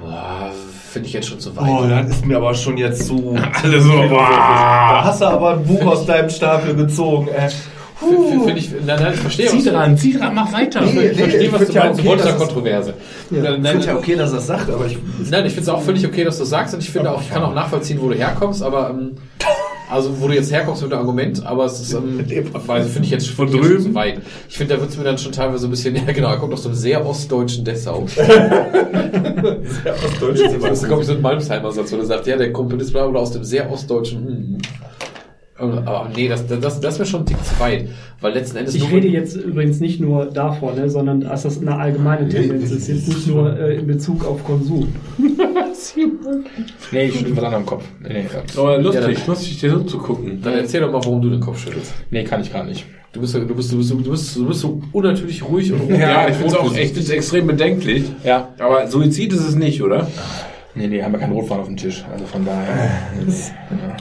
Boah, 0.00 0.52
finde 0.92 1.08
ich 1.08 1.14
jetzt 1.14 1.28
schon 1.28 1.40
zu 1.40 1.54
weit. 1.56 1.68
Oh, 1.68 1.86
das 1.88 2.10
ist 2.10 2.26
mir 2.26 2.36
aber 2.36 2.54
schon 2.54 2.76
jetzt 2.76 3.06
zu. 3.06 3.36
Alle 3.62 3.80
so, 3.80 3.92
Da 4.08 5.04
hast 5.04 5.20
du 5.20 5.26
aber 5.26 5.54
ein 5.54 5.64
Buch 5.64 5.84
aus 5.84 6.06
deinem 6.06 6.30
Stapel 6.30 6.74
gezogen, 6.76 7.28
Finde 8.02 8.58
ich, 8.58 8.70
nein, 8.70 8.98
nein, 9.00 9.12
ich 9.14 9.20
verstehe, 9.20 9.46
was 9.46 9.64
du, 9.64 9.96
zieh 9.96 10.18
dran, 10.18 10.34
mach 10.34 10.52
weiter. 10.52 10.80
Nee, 10.82 11.08
ich 11.08 11.18
verstehe, 11.18 11.40
ich 11.42 11.52
was 11.52 11.66
du 11.66 11.72
ja 11.72 11.84
meinst. 11.84 11.98
Du 11.98 12.02
okay, 12.02 12.08
wolltest 12.08 12.28
ja 12.28 12.34
Kontroverse. 12.34 12.94
Ja. 13.30 13.42
Nein, 13.42 13.62
Ich 13.64 13.70
finde 13.70 13.86
ja 13.86 13.96
okay, 13.96 14.16
dass 14.16 14.30
er 14.30 14.36
das 14.36 14.46
sagt, 14.46 14.70
aber 14.70 14.86
ich. 14.86 14.98
Nein, 15.30 15.46
ich 15.46 15.52
finde 15.54 15.62
es 15.62 15.68
auch 15.68 15.82
völlig 15.82 16.06
okay, 16.06 16.24
dass 16.24 16.38
du 16.38 16.44
sagst 16.44 16.74
und 16.74 16.82
ich 16.82 16.90
finde 16.90 17.10
auch, 17.12 17.20
ich 17.22 17.30
kann 17.30 17.42
auch 17.42 17.54
nachvollziehen, 17.54 17.98
wo 18.00 18.08
du 18.08 18.14
herkommst, 18.14 18.62
aber 18.62 18.90
ähm, 18.90 19.12
also 19.90 20.20
wo 20.20 20.28
du 20.28 20.34
jetzt 20.34 20.50
herkommst 20.50 20.82
mit 20.82 20.92
dem 20.92 20.98
Argument, 20.98 21.44
aber 21.44 21.64
es 21.66 21.80
ist, 21.80 21.92
ähm, 21.92 22.24
weil 22.66 22.84
finde 22.84 23.04
ich 23.04 23.10
jetzt 23.10 23.28
von 23.28 23.48
Von 23.48 23.56
drüben 23.60 23.68
drüben? 23.76 23.82
zu 23.84 23.94
weit. 23.94 24.20
Ich 24.48 24.56
finde, 24.56 24.74
da 24.74 24.80
wird 24.80 24.90
es 24.90 24.96
mir 24.96 25.04
dann 25.04 25.18
schon 25.18 25.32
teilweise 25.32 25.66
ein 25.66 25.70
bisschen, 25.70 25.94
ja 26.06 26.12
genau, 26.12 26.28
er 26.30 26.38
kommt 26.38 26.52
aus 26.52 26.62
so 26.62 26.68
einem 26.68 26.76
sehr 26.78 27.04
ostdeutschen 27.06 27.64
Dessau. 27.64 28.06
Sehr 28.06 29.94
ostdeutsch 30.04 30.40
ist 30.40 30.54
immer 30.54 30.68
Das 30.68 30.82
ist, 30.82 30.86
glaube 30.88 31.02
ich, 31.02 31.08
so 31.08 31.14
ein 31.14 31.20
Malmsheimer 31.20 31.72
Satz, 31.72 31.92
wo 31.92 31.96
er 31.96 32.04
sagt, 32.04 32.26
ja, 32.26 32.36
der 32.36 32.52
Komponist 32.52 32.92
bla 32.92 33.02
aus 33.04 33.32
dem 33.32 33.44
sehr 33.44 33.70
ostdeutschen. 33.70 34.26
hm. 34.26 34.58
Aber 35.58 36.08
nee, 36.16 36.28
das, 36.28 36.46
das, 36.46 36.80
das 36.80 36.98
mir 36.98 37.04
schon 37.06 37.20
ein 37.22 37.26
Tick 37.26 37.36
zu 37.44 37.60
weit, 37.60 37.86
weil 38.20 38.32
letzten 38.32 38.56
Endes 38.56 38.74
Ich 38.74 38.82
nur- 38.82 38.92
rede 38.92 39.08
jetzt 39.08 39.36
übrigens 39.36 39.80
nicht 39.80 40.00
nur 40.00 40.26
davon, 40.26 40.74
ne, 40.74 40.88
sondern 40.90 41.20
dass 41.20 41.42
das 41.42 41.60
eine 41.60 41.76
allgemeine 41.76 42.28
Tendenz 42.28 42.70
ist, 42.70 42.88
jetzt 42.88 43.06
nicht 43.08 43.26
nur 43.28 43.56
äh, 43.58 43.76
in 43.76 43.86
Bezug 43.86 44.24
auf 44.24 44.42
Konsum. 44.44 44.88
Nee, 46.90 47.04
ich 47.06 47.14
schüttel 47.18 47.36
was 47.36 47.44
anderem 47.44 47.66
Kopf. 47.66 47.84
Nee, 48.00 48.08
nee, 48.08 48.24
ja. 48.32 48.60
Aber 48.60 48.78
lustig, 48.78 49.02
Ja, 49.02 49.10
dann- 49.12 49.26
lustig 49.26 49.60
dir 49.60 49.70
so 49.70 49.80
zu 49.80 49.98
gucken. 49.98 50.40
Dann 50.42 50.54
erzähl 50.54 50.80
doch 50.80 50.90
mal, 50.92 51.04
warum 51.04 51.20
du 51.22 51.30
den 51.30 51.40
Kopf 51.40 51.58
schüttelst. 51.62 51.92
nee 52.10 52.24
kann 52.24 52.40
ich 52.40 52.52
gar 52.52 52.64
nicht. 52.64 52.86
Du 53.12 53.20
bist, 53.20 53.32
so- 53.34 53.44
du 53.44 53.54
bist, 53.54 53.70
du 53.72 53.76
bist, 53.76 53.90
du 53.90 54.10
bist, 54.10 54.36
du 54.36 54.46
bist 54.46 54.60
so 54.60 54.80
unnatürlich 54.92 55.42
ruhig 55.46 55.70
und 55.72 55.90
Ja, 55.90 56.22
ich 56.28 56.28
rot 56.28 56.34
finde 56.36 56.46
es 56.46 56.54
auch 56.54 56.74
ich 56.76 56.92
find's 56.92 57.10
extrem 57.10 57.46
bedenklich. 57.46 58.04
Ja. 58.24 58.48
Aber 58.58 58.86
Suizid 58.88 59.32
ist 59.32 59.46
es 59.46 59.54
nicht, 59.54 59.82
oder? 59.82 60.08
Nee, 60.74 60.86
nee, 60.88 61.02
haben 61.02 61.12
wir 61.12 61.20
keinen 61.20 61.32
Rotwein 61.34 61.60
auf 61.60 61.66
dem 61.66 61.76
Tisch. 61.76 62.04
Also 62.10 62.24
von 62.24 62.44
daher. 62.46 62.90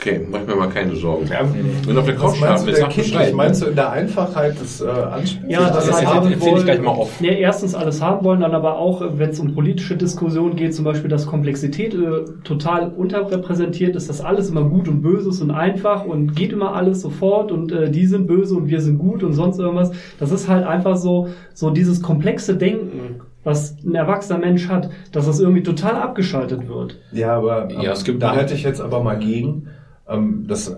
Okay, 0.00 0.20
mach 0.30 0.46
mir 0.46 0.56
mal 0.56 0.68
keine 0.70 0.96
Sorgen. 0.96 1.28
Wenn 1.28 1.94
du 1.94 2.00
auf 2.00 2.06
der 2.06 2.14
Couch 2.16 2.36
schlafen 2.36 2.66
willst, 2.66 2.80
sag? 2.80 2.94
Bescheid. 2.96 3.34
Meinst 3.34 3.60
du 3.60 3.66
in 3.66 3.74
der 3.76 3.90
Einfachheit 3.90 4.58
des 4.58 4.80
äh, 4.80 4.86
Anspiels? 4.88 5.44
Ja, 5.52 5.68
das, 5.68 5.86
das 5.88 5.92
halt 5.96 6.04
erzähl- 6.04 6.06
haben 6.14 6.32
erzähl 6.32 6.48
ich 6.48 6.52
wollen. 6.54 6.64
gleich 6.64 6.80
mal 6.80 6.90
auf. 6.92 7.20
Nee, 7.20 7.38
erstens 7.38 7.74
alles 7.74 8.00
haben 8.00 8.24
wollen, 8.24 8.40
dann 8.40 8.54
aber 8.54 8.78
auch, 8.78 9.02
wenn 9.18 9.28
es 9.28 9.38
um 9.40 9.54
politische 9.54 9.96
Diskussionen 9.98 10.56
geht, 10.56 10.74
zum 10.74 10.86
Beispiel, 10.86 11.10
dass 11.10 11.26
Komplexität 11.26 11.92
äh, 11.92 12.24
total 12.44 12.88
unterrepräsentiert 12.96 13.94
ist, 13.94 14.08
dass 14.08 14.22
alles 14.22 14.48
immer 14.48 14.64
gut 14.64 14.88
und 14.88 15.02
böse 15.02 15.28
ist 15.28 15.42
und 15.42 15.50
einfach 15.50 16.06
und 16.06 16.34
geht 16.34 16.52
immer 16.54 16.74
alles 16.74 17.02
sofort 17.02 17.52
und 17.52 17.70
äh, 17.70 17.90
die 17.90 18.06
sind 18.06 18.26
böse 18.26 18.54
und 18.54 18.68
wir 18.68 18.80
sind 18.80 18.96
gut 18.98 19.22
und 19.22 19.34
sonst 19.34 19.58
irgendwas. 19.58 19.92
Das 20.18 20.30
ist 20.32 20.48
halt 20.48 20.66
einfach 20.66 20.96
so, 20.96 21.28
so 21.52 21.68
dieses 21.68 22.00
komplexe 22.00 22.56
Denken, 22.56 23.20
was 23.44 23.76
ein 23.84 23.94
erwachsener 23.94 24.38
Mensch 24.38 24.66
hat, 24.68 24.88
dass 25.12 25.26
das 25.26 25.40
irgendwie 25.40 25.62
total 25.62 25.96
abgeschaltet 25.96 26.68
wird. 26.68 26.98
Ja, 27.12 27.36
aber 27.36 27.68
ähm, 27.70 27.80
Ja, 27.82 27.92
es 27.92 28.04
gibt- 28.04 28.22
da 28.22 28.34
halte 28.34 28.54
ich 28.54 28.62
jetzt 28.62 28.80
aber 28.80 29.02
mal 29.02 29.18
gegen. 29.18 29.68
Ähm, 30.10 30.44
das 30.48 30.68
äh, 30.68 30.74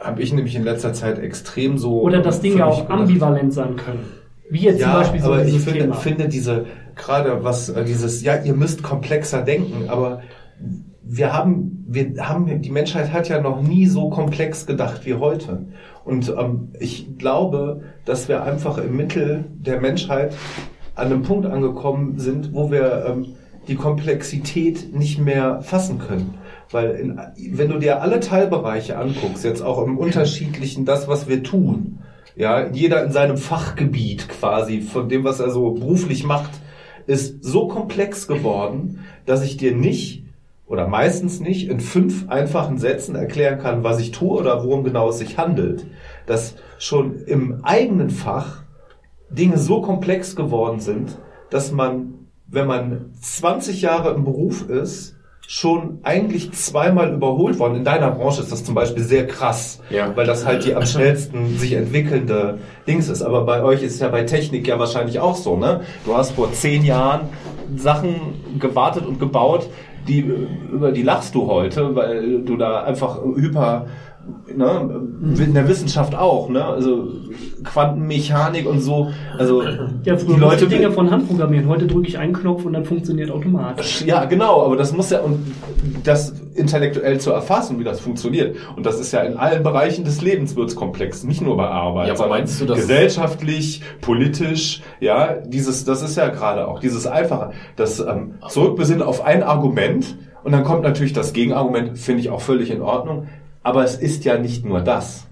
habe 0.00 0.22
ich 0.22 0.32
nämlich 0.32 0.56
in 0.56 0.64
letzter 0.64 0.92
Zeit 0.92 1.18
extrem 1.18 1.78
so. 1.78 2.00
Oder 2.00 2.20
das 2.20 2.40
Ding 2.40 2.52
für 2.52 2.58
ja 2.60 2.66
mich 2.66 2.74
auch 2.76 2.82
gedacht. 2.86 3.00
ambivalent 3.00 3.52
sein 3.52 3.76
können. 3.76 4.04
Wie 4.48 4.60
jetzt 4.62 4.80
zum 4.80 4.90
Ja, 4.90 4.98
Beispiel 4.98 5.20
so 5.20 5.26
aber 5.32 5.44
ich 5.44 5.60
finde, 5.60 5.80
Thema. 5.80 5.94
finde 5.94 6.28
diese, 6.28 6.66
gerade 6.96 7.44
was 7.44 7.68
äh, 7.68 7.84
dieses, 7.84 8.22
ja, 8.22 8.36
ihr 8.42 8.54
müsst 8.54 8.82
komplexer 8.82 9.42
denken, 9.42 9.88
aber 9.88 10.22
wir 11.02 11.32
haben, 11.32 11.84
wir 11.88 12.28
haben, 12.28 12.60
die 12.62 12.70
Menschheit 12.70 13.12
hat 13.12 13.28
ja 13.28 13.40
noch 13.40 13.62
nie 13.62 13.86
so 13.86 14.10
komplex 14.10 14.66
gedacht 14.66 15.04
wie 15.06 15.14
heute. 15.14 15.66
Und 16.04 16.32
ähm, 16.38 16.68
ich 16.78 17.18
glaube, 17.18 17.82
dass 18.04 18.28
wir 18.28 18.42
einfach 18.42 18.78
im 18.78 18.96
Mittel 18.96 19.44
der 19.58 19.80
Menschheit 19.80 20.34
an 20.94 21.06
einem 21.06 21.22
Punkt 21.22 21.46
angekommen 21.46 22.18
sind, 22.18 22.52
wo 22.54 22.70
wir 22.70 23.06
ähm, 23.08 23.26
die 23.68 23.74
Komplexität 23.76 24.94
nicht 24.94 25.18
mehr 25.18 25.60
fassen 25.62 25.98
können. 25.98 26.34
Weil 26.70 26.90
in, 26.92 27.20
wenn 27.56 27.68
du 27.68 27.78
dir 27.78 28.00
alle 28.00 28.20
Teilbereiche 28.20 28.96
anguckst, 28.96 29.44
jetzt 29.44 29.62
auch 29.62 29.84
im 29.84 29.98
unterschiedlichen, 29.98 30.84
das, 30.84 31.08
was 31.08 31.28
wir 31.28 31.42
tun, 31.42 31.98
ja, 32.36 32.68
jeder 32.68 33.04
in 33.04 33.12
seinem 33.12 33.36
Fachgebiet 33.36 34.28
quasi, 34.28 34.80
von 34.80 35.08
dem, 35.08 35.24
was 35.24 35.40
er 35.40 35.50
so 35.50 35.72
beruflich 35.72 36.24
macht, 36.24 36.50
ist 37.06 37.42
so 37.42 37.66
komplex 37.66 38.28
geworden, 38.28 39.00
dass 39.26 39.42
ich 39.42 39.56
dir 39.56 39.74
nicht 39.74 40.24
oder 40.66 40.86
meistens 40.86 41.40
nicht 41.40 41.68
in 41.68 41.80
fünf 41.80 42.28
einfachen 42.28 42.78
Sätzen 42.78 43.16
erklären 43.16 43.58
kann, 43.58 43.82
was 43.82 43.98
ich 43.98 44.12
tue 44.12 44.38
oder 44.38 44.62
worum 44.62 44.84
genau 44.84 45.08
es 45.08 45.18
sich 45.18 45.36
handelt. 45.36 45.84
Dass 46.26 46.54
schon 46.78 47.24
im 47.24 47.64
eigenen 47.64 48.10
Fach 48.10 48.62
Dinge 49.28 49.58
so 49.58 49.80
komplex 49.80 50.36
geworden 50.36 50.78
sind, 50.78 51.18
dass 51.50 51.72
man, 51.72 52.28
wenn 52.46 52.68
man 52.68 53.12
20 53.20 53.82
Jahre 53.82 54.14
im 54.14 54.22
Beruf 54.22 54.68
ist, 54.68 55.16
schon 55.52 55.98
eigentlich 56.04 56.52
zweimal 56.52 57.12
überholt 57.12 57.58
worden. 57.58 57.74
In 57.74 57.82
deiner 57.84 58.12
Branche 58.12 58.40
ist 58.40 58.52
das 58.52 58.62
zum 58.62 58.76
Beispiel 58.76 59.02
sehr 59.02 59.26
krass, 59.26 59.80
Ja. 59.90 60.16
weil 60.16 60.24
das 60.24 60.46
halt 60.46 60.64
die 60.64 60.76
am 60.76 60.86
schnellsten 60.86 61.58
sich 61.58 61.72
entwickelnde 61.72 62.58
Dings 62.86 63.08
ist. 63.08 63.20
Aber 63.20 63.44
bei 63.44 63.60
euch 63.64 63.82
ist 63.82 64.00
ja 64.00 64.06
bei 64.10 64.22
Technik 64.22 64.68
ja 64.68 64.78
wahrscheinlich 64.78 65.18
auch 65.18 65.34
so, 65.34 65.56
ne? 65.56 65.80
Du 66.04 66.16
hast 66.16 66.30
vor 66.36 66.52
zehn 66.52 66.84
Jahren 66.84 67.22
Sachen 67.74 68.14
gewartet 68.60 69.04
und 69.04 69.18
gebaut, 69.18 69.68
die, 70.06 70.20
über 70.72 70.92
die 70.92 71.02
lachst 71.02 71.34
du 71.34 71.48
heute, 71.48 71.96
weil 71.96 72.42
du 72.42 72.56
da 72.56 72.84
einfach 72.84 73.18
hyper, 73.24 73.86
ne, 74.54 75.00
in 75.38 75.54
der 75.54 75.68
Wissenschaft 75.68 76.14
auch, 76.14 76.48
ne? 76.48 76.64
Also 76.64 77.08
Quantenmechanik 77.64 78.66
und 78.66 78.80
so. 78.80 79.10
Also 79.38 79.62
ja, 80.04 80.16
früher 80.16 80.34
die 80.34 80.40
Leute 80.40 80.64
ich 80.64 80.70
Dinge 80.70 80.90
von 80.92 81.10
Hand 81.10 81.28
programmieren. 81.28 81.68
Heute 81.68 81.86
drücke 81.86 82.08
ich 82.08 82.18
einen 82.18 82.32
Knopf 82.32 82.64
und 82.64 82.72
dann 82.72 82.84
funktioniert 82.84 83.30
automatisch. 83.30 84.02
Ja, 84.06 84.24
genau, 84.24 84.64
aber 84.64 84.76
das 84.76 84.92
muss 84.92 85.10
ja, 85.10 85.20
und 85.20 85.38
das 86.04 86.34
intellektuell 86.54 87.20
zu 87.20 87.30
erfassen, 87.32 87.78
wie 87.78 87.84
das 87.84 88.00
funktioniert. 88.00 88.56
Und 88.76 88.86
das 88.86 89.00
ist 89.00 89.12
ja 89.12 89.20
in 89.20 89.36
allen 89.36 89.62
Bereichen 89.62 90.04
des 90.04 90.20
Lebens 90.22 90.56
wird's 90.56 90.74
komplex, 90.74 91.24
nicht 91.24 91.40
nur 91.42 91.56
bei 91.56 91.68
Arbeit, 91.68 92.06
Ja, 92.08 92.12
aber 92.14 92.18
sondern 92.24 92.38
meinst 92.38 92.60
du, 92.60 92.66
dass- 92.66 92.78
gesellschaftlich, 92.78 93.82
politisch, 94.00 94.82
ja, 95.00 95.34
dieses, 95.34 95.84
das 95.84 96.02
ist 96.02 96.16
ja 96.16 96.28
gerade 96.28 96.66
auch 96.68 96.80
dieses 96.80 97.06
Einfache, 97.06 97.52
das 97.76 98.00
ähm, 98.00 98.34
Zurückbesinnen 98.48 99.02
auf 99.02 99.24
ein 99.24 99.42
Argument 99.42 100.16
und 100.42 100.52
dann 100.52 100.64
kommt 100.64 100.82
natürlich 100.82 101.12
das 101.12 101.32
Gegenargument, 101.32 101.98
finde 101.98 102.20
ich 102.20 102.30
auch 102.30 102.40
völlig 102.40 102.70
in 102.70 102.80
Ordnung, 102.82 103.28
aber 103.62 103.84
es 103.84 103.96
ist 103.96 104.24
ja 104.24 104.38
nicht 104.38 104.64
nur 104.64 104.80
das. 104.80 105.26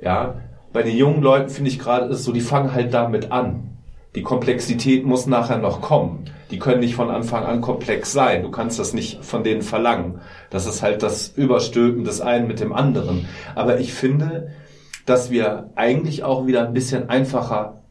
Ja, 0.00 0.36
bei 0.72 0.82
den 0.82 0.96
jungen 0.96 1.22
Leuten 1.22 1.48
finde 1.48 1.70
ich 1.70 1.78
gerade 1.78 2.06
ist 2.06 2.24
so, 2.24 2.32
die 2.32 2.40
fangen 2.40 2.74
halt 2.74 2.92
damit 2.92 3.32
an. 3.32 3.78
Die 4.14 4.22
Komplexität 4.22 5.04
muss 5.04 5.26
nachher 5.26 5.58
noch 5.58 5.80
kommen. 5.80 6.30
Die 6.50 6.58
können 6.58 6.80
nicht 6.80 6.94
von 6.94 7.10
Anfang 7.10 7.44
an 7.44 7.60
komplex 7.60 8.12
sein. 8.12 8.42
Du 8.42 8.50
kannst 8.50 8.78
das 8.78 8.94
nicht 8.94 9.24
von 9.24 9.44
denen 9.44 9.62
verlangen. 9.62 10.20
Das 10.50 10.66
ist 10.66 10.82
halt 10.82 11.02
das 11.02 11.28
Überstülpen 11.28 12.04
des 12.04 12.20
einen 12.20 12.46
mit 12.46 12.60
dem 12.60 12.72
anderen. 12.72 13.26
Aber 13.54 13.78
ich 13.80 13.92
finde, 13.92 14.50
dass 15.04 15.30
wir 15.30 15.70
eigentlich 15.74 16.24
auch 16.24 16.46
wieder 16.46 16.66
ein 16.66 16.72
bisschen 16.72 17.10
einfacher 17.10 17.82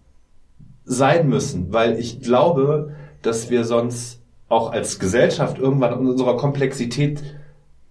sein 0.83 1.27
müssen, 1.27 1.73
weil 1.73 1.99
ich 1.99 2.21
glaube, 2.21 2.95
dass 3.21 3.49
wir 3.49 3.63
sonst 3.63 4.21
auch 4.47 4.71
als 4.71 4.99
Gesellschaft 4.99 5.57
irgendwann 5.57 5.99
in 5.99 6.07
unserer 6.07 6.37
Komplexität 6.37 7.23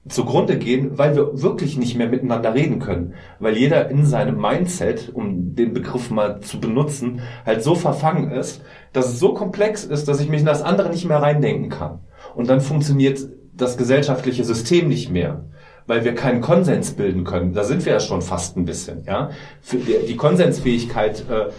zugrunde 0.08 0.58
gehen, 0.58 0.98
weil 0.98 1.16
wir 1.16 1.42
wirklich 1.42 1.78
nicht 1.78 1.96
mehr 1.96 2.08
miteinander 2.08 2.54
reden 2.54 2.78
können. 2.78 3.14
Weil 3.38 3.56
jeder 3.56 3.88
in 3.88 4.04
seinem 4.04 4.38
Mindset, 4.38 5.10
um 5.14 5.54
den 5.54 5.72
Begriff 5.72 6.10
mal 6.10 6.40
zu 6.40 6.60
benutzen, 6.60 7.20
halt 7.46 7.62
so 7.62 7.74
verfangen 7.74 8.30
ist, 8.30 8.62
dass 8.92 9.08
es 9.08 9.18
so 9.18 9.32
komplex 9.32 9.84
ist, 9.84 10.06
dass 10.06 10.20
ich 10.20 10.28
mich 10.28 10.40
in 10.40 10.46
das 10.46 10.62
andere 10.62 10.90
nicht 10.90 11.06
mehr 11.06 11.22
reindenken 11.22 11.70
kann. 11.70 12.00
Und 12.34 12.48
dann 12.50 12.60
funktioniert 12.60 13.20
das 13.54 13.76
gesellschaftliche 13.76 14.44
System 14.44 14.88
nicht 14.88 15.10
mehr, 15.10 15.44
weil 15.86 16.04
wir 16.04 16.14
keinen 16.14 16.42
Konsens 16.42 16.92
bilden 16.92 17.24
können. 17.24 17.54
Da 17.54 17.64
sind 17.64 17.84
wir 17.86 17.94
ja 17.94 18.00
schon 18.00 18.20
fast 18.20 18.56
ein 18.56 18.66
bisschen. 18.66 19.04
Ja, 19.06 19.30
die 19.72 20.16
Konsensfähigkeit 20.16 21.24
äh, 21.30 21.50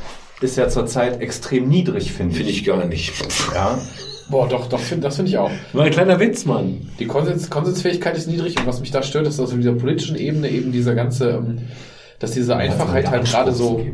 ist 0.44 0.58
ja 0.58 0.70
zurzeit 0.70 1.22
extrem 1.22 1.68
niedrig, 1.68 2.14
finde 2.14 2.34
ich. 2.34 2.38
Finde 2.38 2.52
ich 2.52 2.66
gar 2.66 2.86
nicht. 2.86 3.14
Ja. 3.54 3.80
Boah, 4.28 4.48
doch, 4.48 4.68
doch, 4.68 4.80
find, 4.80 5.04
das 5.04 5.18
finde 5.18 5.30
ich 5.30 5.38
auch. 5.38 5.52
War 5.74 5.86
ein 5.86 5.92
kleiner 5.92 6.20
Witz, 6.20 6.46
Mann. 6.46 6.90
Die 7.00 7.06
Konsens, 7.06 7.50
Konsensfähigkeit 7.50 8.18
ist 8.18 8.28
niedrig 8.28 8.60
und 8.60 8.66
was 8.66 8.80
mich 8.80 8.92
da 8.92 9.04
stört, 9.04 9.28
ist, 9.28 9.38
dass 9.38 9.52
auf 9.52 9.58
dieser 9.58 9.74
politischen 9.74 10.16
Ebene 10.16 10.50
eben 10.50 10.72
dieser 10.72 10.96
ganze, 10.96 11.30
ähm, 11.30 11.60
dass 12.18 12.32
diese 12.32 12.56
Einfachheit 12.56 13.08
halt 13.08 13.26
gerade 13.26 13.52
so, 13.52 13.86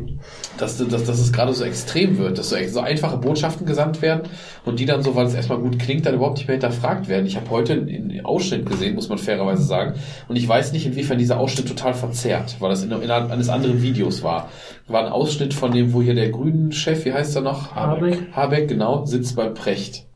dass, 0.56 0.78
dass, 0.78 1.04
dass 1.04 1.18
es 1.18 1.32
gerade 1.34 1.52
so 1.52 1.64
extrem 1.64 2.16
wird, 2.16 2.38
dass 2.38 2.48
so, 2.48 2.56
so 2.66 2.80
einfache 2.80 3.18
Botschaften 3.18 3.66
gesandt 3.66 4.00
werden 4.00 4.22
und 4.64 4.80
die 4.80 4.86
dann 4.86 5.02
so, 5.02 5.14
weil 5.14 5.26
es 5.26 5.34
erstmal 5.34 5.58
gut 5.58 5.78
klingt, 5.78 6.06
dann 6.06 6.14
überhaupt 6.14 6.38
nicht 6.38 6.48
mehr 6.48 6.54
hinterfragt 6.54 7.08
werden. 7.08 7.26
Ich 7.26 7.36
habe 7.36 7.50
heute 7.50 7.74
einen 7.74 8.24
Ausschnitt 8.24 8.64
gesehen, 8.64 8.94
muss 8.94 9.10
man 9.10 9.18
fairerweise 9.18 9.64
sagen, 9.64 9.94
und 10.28 10.36
ich 10.36 10.48
weiß 10.48 10.72
nicht, 10.72 10.86
inwiefern 10.86 11.18
dieser 11.18 11.38
Ausschnitt 11.38 11.68
total 11.68 11.92
verzerrt, 11.92 12.56
weil 12.60 12.70
das 12.70 12.82
in, 12.82 12.90
innerhalb 12.90 13.30
eines 13.30 13.50
anderen 13.50 13.82
Videos 13.82 14.22
war. 14.22 14.48
War 14.88 15.04
ein 15.04 15.12
Ausschnitt 15.12 15.52
von 15.52 15.72
dem, 15.72 15.92
wo 15.92 16.00
hier 16.00 16.14
der 16.14 16.30
grünen 16.30 16.72
Chef, 16.72 17.04
wie 17.04 17.12
heißt 17.12 17.36
er 17.36 17.42
noch? 17.42 17.74
Habeck. 17.74 18.18
Habeck, 18.32 18.68
genau, 18.68 19.04
sitzt 19.04 19.36
beim 19.36 19.52
Precht. 19.52 20.06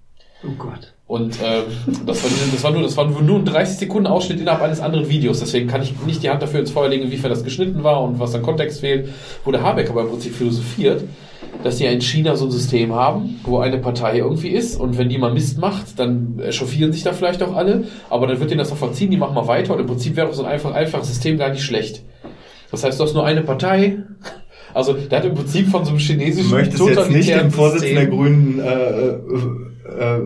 Oh 0.47 0.55
Gott. 0.59 0.93
Und 1.09 1.39
ähm, 1.43 1.65
das, 2.05 2.23
war, 2.23 2.31
das, 2.53 2.65
war 2.65 2.71
nur, 2.73 2.83
das 2.83 2.97
war 2.97 3.09
nur 3.09 3.39
ein 3.39 3.45
30 3.45 3.79
Sekunden 3.79 4.09
Ausschnitt 4.09 4.41
innerhalb 4.41 4.63
eines 4.63 4.81
anderen 4.81 5.09
Videos. 5.09 5.39
Deswegen 5.39 5.69
kann 5.69 5.83
ich 5.83 5.95
nicht 6.05 6.23
die 6.23 6.31
Hand 6.31 6.43
dafür 6.43 6.61
ins 6.61 6.73
Feuer 6.73 6.89
legen, 6.89 7.05
inwiefern 7.05 7.31
das 7.31 7.45
geschnitten 7.45 7.85
war 7.85 8.03
und 8.03 8.19
was 8.19 8.35
an 8.35 8.43
Kontext 8.43 8.81
fehlt. 8.81 9.09
Wo 9.45 9.53
der 9.53 9.63
Habeck 9.63 9.89
aber 9.89 10.03
im 10.03 10.09
Prinzip 10.09 10.35
philosophiert, 10.35 11.05
dass 11.63 11.77
die 11.77 11.85
ja 11.85 11.91
in 11.91 12.01
China 12.01 12.35
so 12.35 12.47
ein 12.47 12.51
System 12.51 12.93
haben, 12.93 13.41
wo 13.45 13.59
eine 13.59 13.79
Partei 13.79 14.19
irgendwie 14.19 14.49
ist 14.49 14.81
und 14.81 14.99
wenn 14.99 15.09
die 15.09 15.19
mal 15.19 15.33
Mist 15.33 15.59
macht, 15.59 15.99
dann 15.99 16.41
echauffieren 16.41 16.93
sich 16.93 17.03
da 17.05 17.13
vielleicht 17.13 17.43
auch 17.43 17.55
alle, 17.55 17.85
aber 18.11 18.27
dann 18.27 18.41
wird 18.41 18.51
denen 18.51 18.59
das 18.59 18.71
doch 18.71 18.77
verziehen, 18.77 19.11
die 19.11 19.17
machen 19.17 19.35
mal 19.35 19.47
weiter 19.47 19.75
und 19.75 19.81
im 19.81 19.87
Prinzip 19.87 20.17
wäre 20.17 20.33
so 20.35 20.43
ein 20.45 20.51
einfach, 20.51 20.73
einfaches 20.75 21.09
System 21.09 21.39
gar 21.39 21.51
nicht 21.51 21.63
schlecht. 21.63 22.03
Das 22.71 22.85
heißt, 22.85 22.99
du 22.99 23.05
hast 23.05 23.15
nur 23.15 23.25
eine 23.25 23.43
Partei. 23.43 23.99
Also 24.75 24.93
der 24.93 25.19
hat 25.21 25.25
im 25.25 25.35
Prinzip 25.35 25.69
von 25.69 25.85
so 25.85 25.91
einem 25.91 25.99
Du 25.99 26.05
chinesischen 26.05 26.51
möchtest 26.51 26.85
jetzt 26.85 27.11
nicht 27.11 27.31
dem 27.31 27.51
Vorsitzenden 27.51 27.95
der 27.95 28.05
System- 28.05 28.19
Grünen 28.19 28.59
äh, 28.61 29.66
äh, 29.99 30.19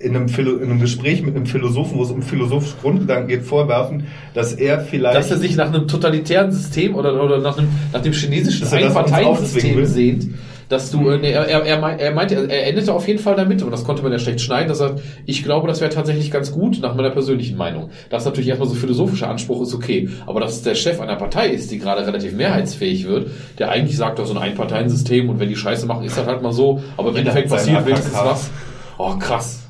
in, 0.00 0.14
einem 0.14 0.26
in 0.28 0.62
einem 0.62 0.80
Gespräch 0.80 1.22
mit 1.22 1.34
einem 1.34 1.46
Philosophen, 1.46 1.98
wo 1.98 2.04
es 2.04 2.10
um 2.10 2.22
philosophische 2.22 2.76
Grundgedanken 2.80 3.28
geht, 3.28 3.42
vorwerfen, 3.42 4.06
dass 4.32 4.52
er 4.52 4.80
vielleicht 4.80 5.16
dass 5.16 5.30
er 5.30 5.38
sich 5.38 5.56
nach 5.56 5.68
einem 5.68 5.88
totalitären 5.88 6.52
System 6.52 6.94
oder, 6.94 7.22
oder 7.22 7.38
nach, 7.38 7.58
einem, 7.58 7.68
nach 7.92 8.02
dem 8.02 8.12
chinesischen 8.12 8.62
das 8.62 8.72
Einparteiensystem 8.72 9.84
sehnt, 9.86 10.28
dass 10.68 10.90
du, 10.90 11.08
äh, 11.08 11.18
nee, 11.18 11.32
er, 11.32 11.46
er, 11.46 11.64
er, 11.64 11.80
meint- 11.80 12.14
meinte, 12.14 12.34
er 12.48 12.66
endete 12.68 12.92
auf 12.92 13.08
jeden 13.08 13.18
Fall 13.18 13.34
damit, 13.34 13.62
und 13.62 13.70
das 13.72 13.84
konnte 13.84 14.02
man 14.02 14.12
ja 14.12 14.18
schlecht 14.18 14.40
schneiden, 14.40 14.68
dass 14.68 14.80
er, 14.80 14.96
ich 15.26 15.42
glaube, 15.42 15.66
das 15.66 15.80
wäre 15.80 15.90
tatsächlich 15.90 16.30
ganz 16.30 16.52
gut, 16.52 16.80
nach 16.80 16.94
meiner 16.94 17.10
persönlichen 17.10 17.56
Meinung. 17.56 17.90
Das 18.10 18.22
ist 18.22 18.26
natürlich 18.26 18.50
erstmal 18.50 18.68
so 18.68 18.74
philosophischer 18.76 19.28
Anspruch 19.28 19.62
ist 19.62 19.74
okay, 19.74 20.10
aber 20.26 20.40
dass 20.40 20.52
es 20.52 20.62
der 20.62 20.74
Chef 20.76 21.00
einer 21.00 21.16
Partei 21.16 21.48
ist, 21.48 21.72
die 21.72 21.78
gerade 21.78 22.06
relativ 22.06 22.34
mehrheitsfähig 22.34 23.08
wird, 23.08 23.30
der 23.58 23.70
eigentlich 23.70 23.96
sagt, 23.96 24.18
doch 24.20 24.26
so 24.26 24.34
ein 24.34 24.38
Einparteiensystem 24.38 25.28
und 25.28 25.40
wenn 25.40 25.48
die 25.48 25.56
Scheiße 25.56 25.86
machen, 25.86 26.04
ist 26.04 26.16
das 26.18 26.26
halt 26.26 26.42
mal 26.42 26.52
so, 26.52 26.82
aber 26.98 27.08
im 27.10 27.16
Endeffekt 27.16 27.48
passiert 27.48 27.84
wenigstens 27.84 28.14
was. 28.14 28.50
Oh, 28.98 29.16
krass. 29.16 29.62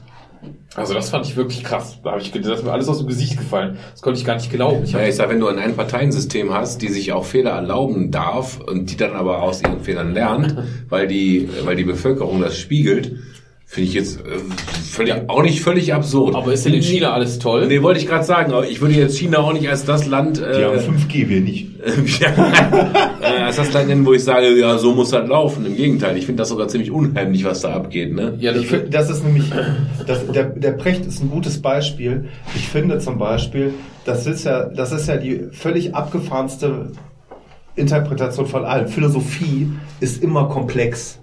Also 0.75 0.95
das 0.95 1.11
fand 1.11 1.27
ich 1.27 1.37
wirklich 1.37 1.65
krass. 1.65 1.99
Da 2.03 2.13
habe 2.13 2.21
ich, 2.21 2.31
das 2.31 2.47
ist 2.47 2.65
mir 2.65 2.73
alles 2.73 2.89
aus 2.89 2.99
dem 2.99 3.09
Gesicht 3.09 3.37
gefallen. 3.37 3.79
Das 3.91 4.01
konnte 4.01 4.19
ich 4.19 4.25
gar 4.25 4.37
nicht 4.37 4.51
glauben. 4.51 4.85
Ich 4.85 4.93
Ja, 4.93 5.07
ich 5.07 5.17
sag, 5.17 5.29
wenn 5.29 5.41
du 5.41 5.49
ein 5.49 5.59
Einparteiensystem 5.59 6.55
hast, 6.55 6.81
die 6.81 6.89
sich 6.89 7.13
auch 7.13 7.25
Fehler 7.25 7.51
erlauben 7.51 8.11
darf 8.11 8.61
und 8.61 8.91
die 8.91 8.97
dann 8.97 9.15
aber 9.15 9.43
aus 9.43 9.63
ihren 9.63 9.81
Fehlern 9.81 10.15
lernt, 10.15 10.57
weil 10.89 11.09
die, 11.09 11.49
weil 11.65 11.77
die 11.77 11.85
Bevölkerung 11.85 12.41
das 12.41 12.59
spiegelt, 12.59 13.17
finde 13.71 13.89
ich 13.91 13.95
jetzt 13.95 14.21
äh, 14.21 14.39
völlig, 14.91 15.15
auch 15.29 15.43
nicht 15.43 15.61
völlig 15.61 15.93
absurd. 15.93 16.35
aber 16.35 16.55
ist 16.55 16.65
denn 16.65 16.73
in 16.73 16.83
China 16.83 17.13
alles 17.13 17.39
toll? 17.39 17.67
Nee, 17.69 17.83
wollte 17.83 18.01
ich 18.01 18.07
gerade 18.07 18.25
sagen, 18.25 18.51
aber 18.51 18.67
ich 18.67 18.81
würde 18.81 18.95
jetzt 18.95 19.19
China 19.19 19.41
auch 19.41 19.53
nicht 19.53 19.69
als 19.69 19.85
das 19.85 20.07
Land, 20.07 20.39
Die 20.39 20.43
äh, 20.43 20.65
haben 20.65 20.79
5G, 20.79 21.29
wir 21.29 21.41
nicht. 21.43 21.69
ja, 22.21 22.31
äh, 23.21 23.43
als 23.43 23.57
das 23.57 23.71
Land 23.75 23.89
nennen, 23.89 24.07
wo 24.07 24.15
ich 24.15 24.25
sage, 24.25 24.59
ja, 24.59 24.79
so 24.79 24.95
muss 24.95 25.11
das 25.11 25.29
laufen. 25.29 25.67
Im 25.67 25.77
Gegenteil, 25.77 26.17
ich 26.17 26.25
finde 26.25 26.41
das 26.41 26.49
sogar 26.49 26.69
ziemlich 26.69 26.91
unheimlich, 26.91 27.45
was 27.45 27.61
da 27.61 27.75
abgeht, 27.75 28.15
ne? 28.15 28.39
Ja, 28.41 28.53
das, 28.53 28.63
Ich 28.63 28.69
finde, 28.69 28.89
das 28.89 29.11
ist 29.11 29.23
nämlich, 29.23 29.45
das, 30.07 30.27
der, 30.33 30.45
der 30.45 30.73
Precht 30.73 31.05
ist 31.05 31.23
ein 31.23 31.29
gutes 31.31 31.61
Beispiel. 31.61 32.31
Ich 32.57 32.69
finde 32.69 32.99
zum 33.01 33.19
Beispiel, 33.19 33.75
das 34.07 34.27
ist 34.27 34.45
ja, 34.45 34.65
das 34.65 34.93
ist 34.93 35.09
ja 35.09 35.19
die 35.19 35.45
völlig 35.53 35.95
abgefahrenste 35.95 36.93
Interpretation 37.77 38.47
von 38.47 38.65
allem. 38.65 38.89
Philosophie 38.89 39.71
ist 40.01 40.23
immer 40.23 40.49
komplex. 40.49 41.19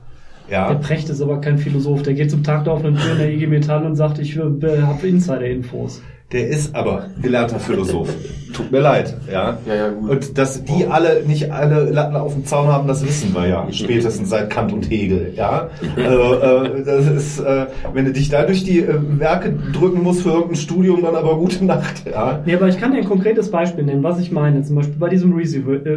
Der 0.49 0.57
Ja. 0.57 0.73
Precht 0.75 1.09
ist 1.09 1.21
aber 1.21 1.41
kein 1.41 1.57
Philosoph. 1.57 2.03
Der 2.03 2.13
geht 2.13 2.31
zum 2.31 2.43
Tag 2.43 2.63
der 2.65 2.73
offenen 2.73 2.97
Tür 2.97 3.13
in 3.13 3.17
der 3.17 3.33
IG 3.33 3.47
Metall 3.47 3.85
und 3.85 3.95
sagt, 3.95 4.19
ich 4.19 4.37
habe 4.37 5.07
Insider-Infos. 5.07 6.01
Der 6.31 6.47
ist 6.47 6.73
aber 6.75 7.05
gelernter 7.21 7.59
Philosoph. 7.59 8.09
Tut 8.51 8.71
mir 8.71 8.79
leid, 8.79 9.15
ja. 9.31 9.57
Ja, 9.67 9.75
ja, 9.75 9.89
gut. 9.89 10.09
Und 10.09 10.37
dass 10.37 10.63
die 10.63 10.87
alle 10.87 11.23
nicht 11.27 11.51
alle 11.51 11.89
Latten 11.91 12.15
auf 12.15 12.33
dem 12.33 12.45
Zaun 12.45 12.67
haben, 12.67 12.87
das 12.87 13.05
wissen 13.05 13.35
wir 13.35 13.47
ja. 13.47 13.67
Spätestens 13.71 14.29
seit 14.29 14.49
Kant 14.49 14.71
und 14.73 14.89
Hegel, 14.89 15.33
ja. 15.35 15.69
Also, 15.97 16.35
äh, 16.35 16.83
das 16.83 17.07
ist, 17.07 17.39
äh, 17.41 17.65
wenn 17.93 18.05
du 18.05 18.13
dich 18.13 18.29
da 18.29 18.43
durch 18.43 18.63
die 18.63 18.79
äh, 18.79 18.95
Werke 19.19 19.53
drücken 19.73 20.01
musst 20.01 20.21
für 20.21 20.29
irgendein 20.29 20.55
Studium, 20.55 21.03
dann 21.03 21.15
aber 21.15 21.35
gute 21.37 21.63
Nacht, 21.65 22.05
ja. 22.09 22.41
Nee, 22.45 22.55
aber 22.55 22.69
ich 22.69 22.79
kann 22.79 22.93
dir 22.93 22.99
ein 22.99 23.05
konkretes 23.05 23.51
Beispiel 23.51 23.83
nennen, 23.83 24.03
was 24.03 24.19
ich 24.19 24.31
meine. 24.31 24.63
Zum 24.63 24.77
Beispiel 24.77 24.95
bei 24.97 25.09
diesem 25.09 25.37
äh, 25.37 25.43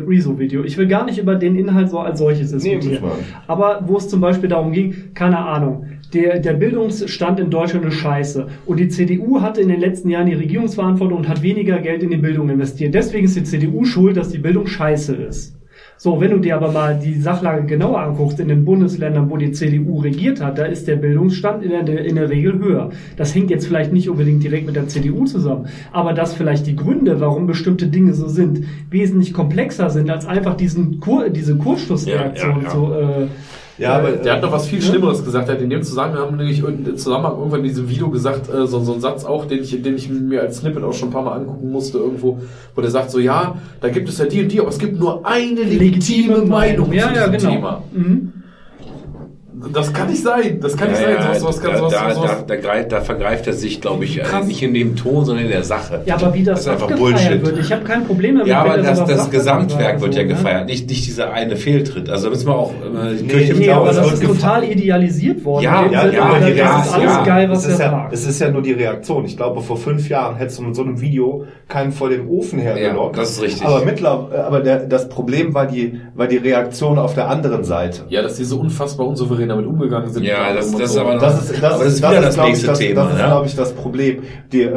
Rezo-Video. 0.07 0.65
Ich 0.65 0.77
will 0.77 0.89
gar 0.89 1.05
nicht 1.05 1.19
über 1.19 1.37
den 1.37 1.57
Inhalt 1.57 1.91
so 1.91 2.01
als 2.01 2.19
solches 2.19 2.51
diskutieren. 2.51 2.89
nicht. 2.89 3.03
aber 3.47 3.85
wo 3.87 3.97
es 3.97 4.09
zum 4.09 4.21
Beispiel 4.21 4.49
darum 4.49 4.73
ging, 4.73 5.15
keine 5.15 5.39
Ahnung, 5.39 5.87
der, 6.13 6.39
der 6.39 6.55
Bildungsstand 6.55 7.39
in 7.39 7.51
Deutschland 7.51 7.85
ist 7.87 7.95
scheiße. 7.95 8.47
Und 8.67 8.79
die 8.79 8.89
CDU 8.89 9.43
hatte 9.43 9.61
in 9.61 9.69
den 9.69 9.81
letzten 9.81 10.09
Jahren 10.09 10.18
die 10.27 10.35
Regierungsverantwortung 10.35 11.19
und 11.19 11.29
hat 11.29 11.43
weniger 11.43 11.79
Geld 11.79 12.03
in 12.03 12.11
die 12.11 12.17
Bildung 12.17 12.49
investiert. 12.51 12.95
Deswegen 12.95 13.25
ist 13.25 13.37
die 13.37 13.45
CDU 13.45 13.85
schuld, 13.85 14.17
dass 14.17 14.31
die 14.31 14.39
Bildung 14.39 14.67
scheiße 14.67 15.15
ist. 15.15 15.59
So, 16.01 16.21
wenn 16.21 16.31
du 16.31 16.39
dir 16.39 16.55
aber 16.55 16.71
mal 16.71 16.97
die 16.97 17.21
Sachlage 17.21 17.67
genauer 17.67 17.99
anguckst, 18.01 18.39
in 18.39 18.47
den 18.47 18.65
Bundesländern, 18.65 19.29
wo 19.31 19.37
die 19.37 19.51
CDU 19.51 19.99
regiert 19.99 20.41
hat, 20.41 20.57
da 20.57 20.65
ist 20.65 20.87
der 20.87 20.95
Bildungsstand 20.95 21.65
in 21.65 21.71
der, 21.71 22.05
in 22.05 22.15
der 22.15 22.31
Regel 22.31 22.57
höher. 22.61 22.91
Das 23.17 23.35
hängt 23.35 23.51
jetzt 23.51 23.67
vielleicht 23.67 23.93
nicht 23.93 24.09
unbedingt 24.09 24.45
direkt 24.45 24.67
mit 24.67 24.77
der 24.77 24.87
CDU 24.87 25.25
zusammen, 25.25 25.67
aber 25.93 26.13
dass 26.13 26.35
vielleicht 26.35 26.69
die 26.69 26.77
Gründe, 26.77 27.21
warum 27.21 27.49
bestimmte 27.49 27.89
Dinge 27.89 28.15
so 28.15 28.29
sind, 28.29 28.65
wesentlich 28.91 29.35
komplexer 29.35 29.91
sind, 29.91 30.09
als 30.09 30.25
einfach 30.25 30.57
diesen 30.57 31.01
Kur 31.01 31.31
diese 31.31 31.57
Kurzschlussreaktion 31.57 32.51
Ja, 32.51 32.57
ja, 32.59 32.63
ja. 32.63 32.71
so, 32.71 32.93
äh, 32.95 33.27
Ja, 33.79 33.97
aber 33.97 34.11
der 34.13 34.35
hat 34.35 34.43
noch 34.43 34.53
was 34.53 34.67
viel 34.67 34.83
Schlimmeres 34.83 35.25
gesagt. 35.25 35.49
Er 35.49 35.55
hat 35.55 35.63
in 35.63 35.71
dem 35.71 35.83
Zusammenhang 35.83 36.37
nämlich 36.37 36.59
im 36.59 36.97
Zusammenhang 36.97 37.39
irgendwann 37.39 37.61
in 37.61 37.67
diesem 37.67 37.89
Video 37.89 38.11
gesagt, 38.11 38.53
äh, 38.53 38.67
so, 38.67 38.81
so 38.81 38.95
ein 38.95 39.01
Satz 39.01 39.25
auch, 39.25 39.45
den 39.47 39.63
ich, 39.63 39.81
den 39.83 39.97
ich 39.97 40.09
mir 40.11 40.43
als 40.43 40.59
Snippet 40.59 40.83
auch 40.83 40.93
schon 40.93 41.09
ein 41.09 41.13
paar 41.13 41.23
Mal 41.23 41.33
angucken 41.41 41.71
musste 41.71 41.99
irgendwo, 41.99 42.39
wo 42.75 42.81
der 42.81 42.91
sagt 42.91 43.11
so, 43.11 43.19
ja, 43.21 43.57
da 43.81 43.89
gibt 43.89 44.09
es 44.09 44.19
ja 44.19 44.25
die 44.27 44.43
und 44.43 44.53
die, 44.53 44.61
aber 44.61 44.71
es 44.71 44.79
gibt 44.79 44.99
nur 44.99 45.25
eine 45.25 45.63
legitime 45.63 46.39
Meinung 46.39 46.93
Ja, 46.93 47.09
zu 47.09 47.15
ja, 47.15 47.29
diesem 47.29 47.33
genau. 47.33 47.51
Thema. 47.51 47.83
Mhm. 47.93 48.33
Das 49.73 49.93
kann 49.93 50.09
nicht 50.09 50.23
sein. 50.23 50.61
Das 50.61 50.77
kann 50.77 50.91
nicht 50.91 51.01
Ja, 51.01 51.07
sein. 51.09 51.17
ja, 51.17 51.35
Sowas, 51.35 51.57
sowas, 51.57 51.61
kann- 51.63 51.73
da, 51.73 51.79
sowas, 51.79 51.93
da, 51.93 52.15
sowas, 52.15 52.31
da, 52.47 52.55
da, 52.55 52.61
greift, 52.61 52.93
da 52.93 53.01
vergreift 53.01 53.47
er 53.47 53.53
sich, 53.53 53.81
glaube 53.81 54.05
ich, 54.05 54.19
äh, 54.19 54.23
Krass. 54.23 54.47
nicht 54.47 54.63
in 54.63 54.73
dem 54.75 54.97
Ton, 54.97 55.25
sondern 55.25 55.45
in 55.47 55.51
der 55.51 55.63
Sache. 55.65 56.01
Ja, 56.07 56.15
aber 56.15 56.33
wie 56.35 56.43
das, 56.45 56.65
Das 56.65 56.77
ist 56.77 56.83
einfach 56.83 56.97
Bullshit. 56.97 57.45
wird. 57.45 57.59
Ich 57.59 57.73
habe 57.73 57.83
kein 57.85 58.05
Problem 58.07 58.37
damit. 58.37 58.49
Ja, 58.49 58.61
aber 58.63 58.77
er 58.77 58.83
das, 58.83 59.05
das 59.05 59.19
sagt, 59.19 59.31
Gesamtwerk 59.33 59.95
aber 59.97 60.03
wird 60.03 60.15
so, 60.15 60.21
ja 60.21 60.27
ne? 60.27 60.33
gefeiert, 60.35 60.67
nicht, 60.67 60.89
nicht 60.89 61.07
dieser 61.07 61.33
eine 61.33 61.57
Fehltritt. 61.57 62.09
Also 62.09 62.25
da 62.25 62.31
müssen 62.31 62.47
wir 62.47 62.55
auch 62.57 62.73
äh, 62.73 63.17
die 63.17 63.23
Nee, 63.25 63.29
Kirche 63.33 63.53
im 63.53 63.59
Nee, 63.59 63.71
aber 63.71 63.93
das 63.93 64.13
ist 64.13 64.23
total 64.25 64.65
idealisiert 64.65 65.45
worden. 65.45 65.65
Ja, 65.65 65.87
ja, 65.91 66.03
Sinne, 66.03 66.15
ja, 66.15 66.33
das 66.39 66.45
die 66.47 66.51
ist 66.53 66.95
alles 66.95 67.05
ja, 67.13 67.25
geil, 67.25 67.51
was 67.51 67.59
es 67.67 67.73
ist, 67.75 67.81
er 67.81 67.87
ja, 67.87 67.91
sagt. 67.93 68.13
es 68.13 68.27
ist 68.27 68.41
ja 68.41 68.51
nur 68.51 68.63
die 68.63 68.73
Reaktion. 68.73 69.25
Ich 69.25 69.37
glaube, 69.37 69.61
vor 69.63 69.77
fünf 69.77 70.09
Jahren 70.09 70.37
hättest 70.37 70.59
du 70.59 70.63
mit 70.63 70.77
so 70.77 70.83
einem 70.83 71.01
Video 71.01 71.45
keinen 71.69 71.93
vor 71.93 72.09
dem 72.09 72.29
Ofen 72.29 72.59
hergelockt. 72.61 73.17
Ja, 73.17 73.23
das 73.23 73.33
ist 73.33 73.43
richtig. 73.43 73.67
Aber 73.67 73.85
mittlerweile, 73.85 74.45
aber 74.45 74.61
der, 74.61 74.79
das 74.87 75.09
Problem 75.09 75.53
war 75.55 75.67
die, 75.67 76.01
war 76.15 76.27
die 76.27 76.37
Reaktion 76.39 76.99
auf 76.99 77.15
der 77.15 77.29
anderen 77.29 77.65
Seite. 77.65 78.03
ja, 78.09 78.23
dass 78.23 78.37
die 78.37 78.45
so 78.45 78.59
unfassbar 78.61 79.07
unsouverän 79.07 79.48
damit 79.49 79.67
umgegangen 79.67 80.11
sind. 80.11 80.25
Ja, 80.25 80.53
das- 80.55 80.71
das 80.73 80.81
ist 80.81 80.93
so. 80.95 81.01
aber 81.01 81.15
noch- 81.15 81.21
Das 81.21 81.43
ist, 81.51 81.63
das 81.63 81.73
Aber 81.73 81.85
das 81.85 81.93
ist, 81.95 82.01
ist 82.03 82.11
wieder 82.11 82.21
das 82.23 82.37
ich, 82.37 82.43
nächste 82.43 82.67
das, 82.69 82.79
Thema, 82.79 83.03
Das 83.05 83.13
ist, 83.15 83.19
ja. 83.21 83.27
glaube 83.27 83.47
ich, 83.47 83.57
das 83.57 83.73
Problem. 83.73 84.23
Die, 84.53 84.63
äh, 84.63 84.73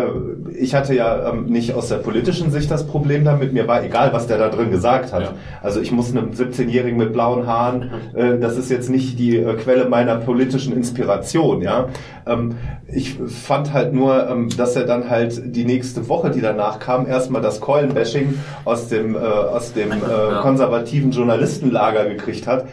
ich 0.60 0.76
hatte 0.76 0.94
ja 0.96 1.30
ähm, 1.30 1.46
nicht 1.46 1.74
aus 1.74 1.90
der 1.90 1.98
politischen 1.98 2.52
Sicht 2.52 2.70
das 2.72 2.86
Problem 2.86 3.24
damit. 3.26 3.54
Mir 3.54 3.68
war 3.68 3.84
egal, 3.84 4.12
was 4.14 4.28
der 4.28 4.38
da 4.38 4.50
drin 4.50 4.72
gesagt 4.72 5.14
hat. 5.14 5.22
Ja. 5.22 5.34
Also 5.62 5.80
ich 5.82 5.92
muss 5.92 6.12
einem 6.12 6.32
17-Jährigen 6.32 6.98
mit 6.98 7.14
blauen 7.14 7.48
Haaren, 7.48 7.92
äh, 8.14 8.38
das 8.40 8.58
ist 8.58 8.70
jetzt 8.70 8.90
nicht 8.90 9.18
die 9.20 9.38
äh, 9.38 9.54
Quelle 9.56 9.88
meiner 9.90 10.16
politischen 10.18 10.74
Inspiration. 10.76 11.62
Ja, 11.62 11.88
ähm, 12.28 12.56
Ich 12.94 13.18
fand 13.26 13.72
halt 13.74 13.94
nur, 13.94 14.30
ähm, 14.30 14.50
dass 14.58 14.76
er 14.76 14.84
dann 14.86 15.10
halt 15.10 15.56
die 15.56 15.64
nächste 15.64 16.10
Woche, 16.10 16.30
die 16.30 16.42
danach 16.42 16.80
kam, 16.80 17.08
erstmal 17.08 17.42
das 17.42 17.62
Keulenbashing 17.62 18.34
aus 18.66 18.90
dem, 18.90 19.16
äh, 19.16 19.20
aus 19.20 19.72
dem 19.74 19.92
äh, 19.92 19.96
konservativen 20.42 21.12
Journalistenlager 21.12 22.06
gekriegt 22.06 22.48
hat. 22.48 22.66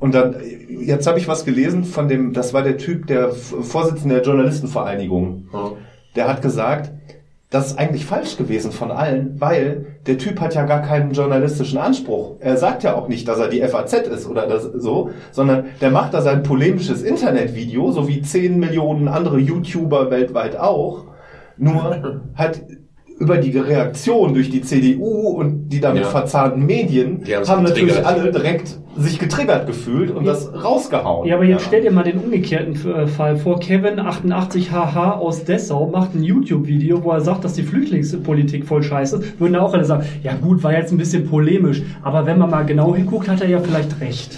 Und 0.00 0.14
dann, 0.14 0.36
jetzt 0.68 1.06
habe 1.06 1.18
ich 1.18 1.28
was 1.28 1.44
gelesen 1.44 1.84
von 1.84 2.08
dem, 2.08 2.32
das 2.32 2.52
war 2.52 2.62
der 2.62 2.76
Typ, 2.76 3.06
der 3.06 3.30
Vorsitzende 3.30 4.16
der 4.16 4.24
Journalistenvereinigung. 4.24 5.48
Ja. 5.52 5.72
Der 6.16 6.28
hat 6.28 6.42
gesagt, 6.42 6.92
das 7.50 7.68
ist 7.68 7.78
eigentlich 7.78 8.04
falsch 8.04 8.36
gewesen 8.36 8.72
von 8.72 8.90
allen, 8.90 9.40
weil 9.40 9.86
der 10.06 10.18
Typ 10.18 10.40
hat 10.40 10.54
ja 10.54 10.64
gar 10.64 10.82
keinen 10.82 11.12
journalistischen 11.12 11.78
Anspruch. 11.78 12.36
Er 12.40 12.56
sagt 12.56 12.82
ja 12.82 12.94
auch 12.94 13.08
nicht, 13.08 13.28
dass 13.28 13.38
er 13.38 13.48
die 13.48 13.62
FAZ 13.62 13.92
ist 13.92 14.26
oder 14.26 14.46
das 14.46 14.64
so, 14.64 15.10
sondern 15.30 15.66
der 15.80 15.90
macht 15.90 16.12
da 16.12 16.22
sein 16.22 16.42
polemisches 16.42 17.02
Internetvideo, 17.02 17.92
so 17.92 18.08
wie 18.08 18.20
10 18.20 18.58
Millionen 18.58 19.06
andere 19.06 19.38
YouTuber 19.38 20.10
weltweit 20.10 20.58
auch. 20.58 21.04
Nur 21.56 22.20
hat 22.34 22.60
über 23.18 23.38
die 23.38 23.56
Reaktion 23.56 24.34
durch 24.34 24.50
die 24.50 24.60
CDU 24.60 25.28
und 25.30 25.68
die 25.70 25.80
damit 25.80 26.02
Ja. 26.02 26.08
verzahnten 26.08 26.66
Medien 26.66 27.22
haben 27.46 27.62
natürlich 27.62 27.94
getriggert. 27.94 28.06
alle 28.06 28.30
direkt 28.30 28.76
sich 28.98 29.18
getriggert 29.18 29.66
gefühlt 29.66 30.10
und 30.10 30.24
das 30.26 30.50
rausgehauen. 30.64 31.26
Ja, 31.28 31.36
aber 31.36 31.44
jetzt 31.44 31.64
stell 31.66 31.82
dir 31.82 31.90
mal 31.90 32.02
den 32.04 32.18
umgekehrten 32.18 32.74
äh, 32.90 33.06
Fall 33.06 33.36
vor. 33.36 33.58
Kevin 33.60 34.00
88HH 34.00 35.18
aus 35.18 35.44
Dessau 35.44 35.86
macht 35.88 36.14
ein 36.14 36.22
YouTube-Video, 36.22 37.02
wo 37.04 37.10
er 37.10 37.20
sagt, 37.20 37.44
dass 37.44 37.54
die 37.54 37.62
Flüchtlingspolitik 37.62 38.64
voll 38.66 38.82
scheiße 38.82 39.16
ist. 39.16 39.40
Würden 39.40 39.54
da 39.54 39.60
auch 39.60 39.74
alle 39.74 39.84
sagen, 39.84 40.06
ja 40.22 40.32
gut, 40.34 40.62
war 40.62 40.72
jetzt 40.72 40.92
ein 40.92 40.98
bisschen 40.98 41.26
polemisch. 41.28 41.82
Aber 42.02 42.24
wenn 42.26 42.38
man 42.38 42.50
mal 42.50 42.64
genau 42.64 42.94
hinguckt, 42.94 43.28
hat 43.28 43.40
er 43.42 43.48
ja 43.48 43.60
vielleicht 43.60 44.00
recht. 44.00 44.36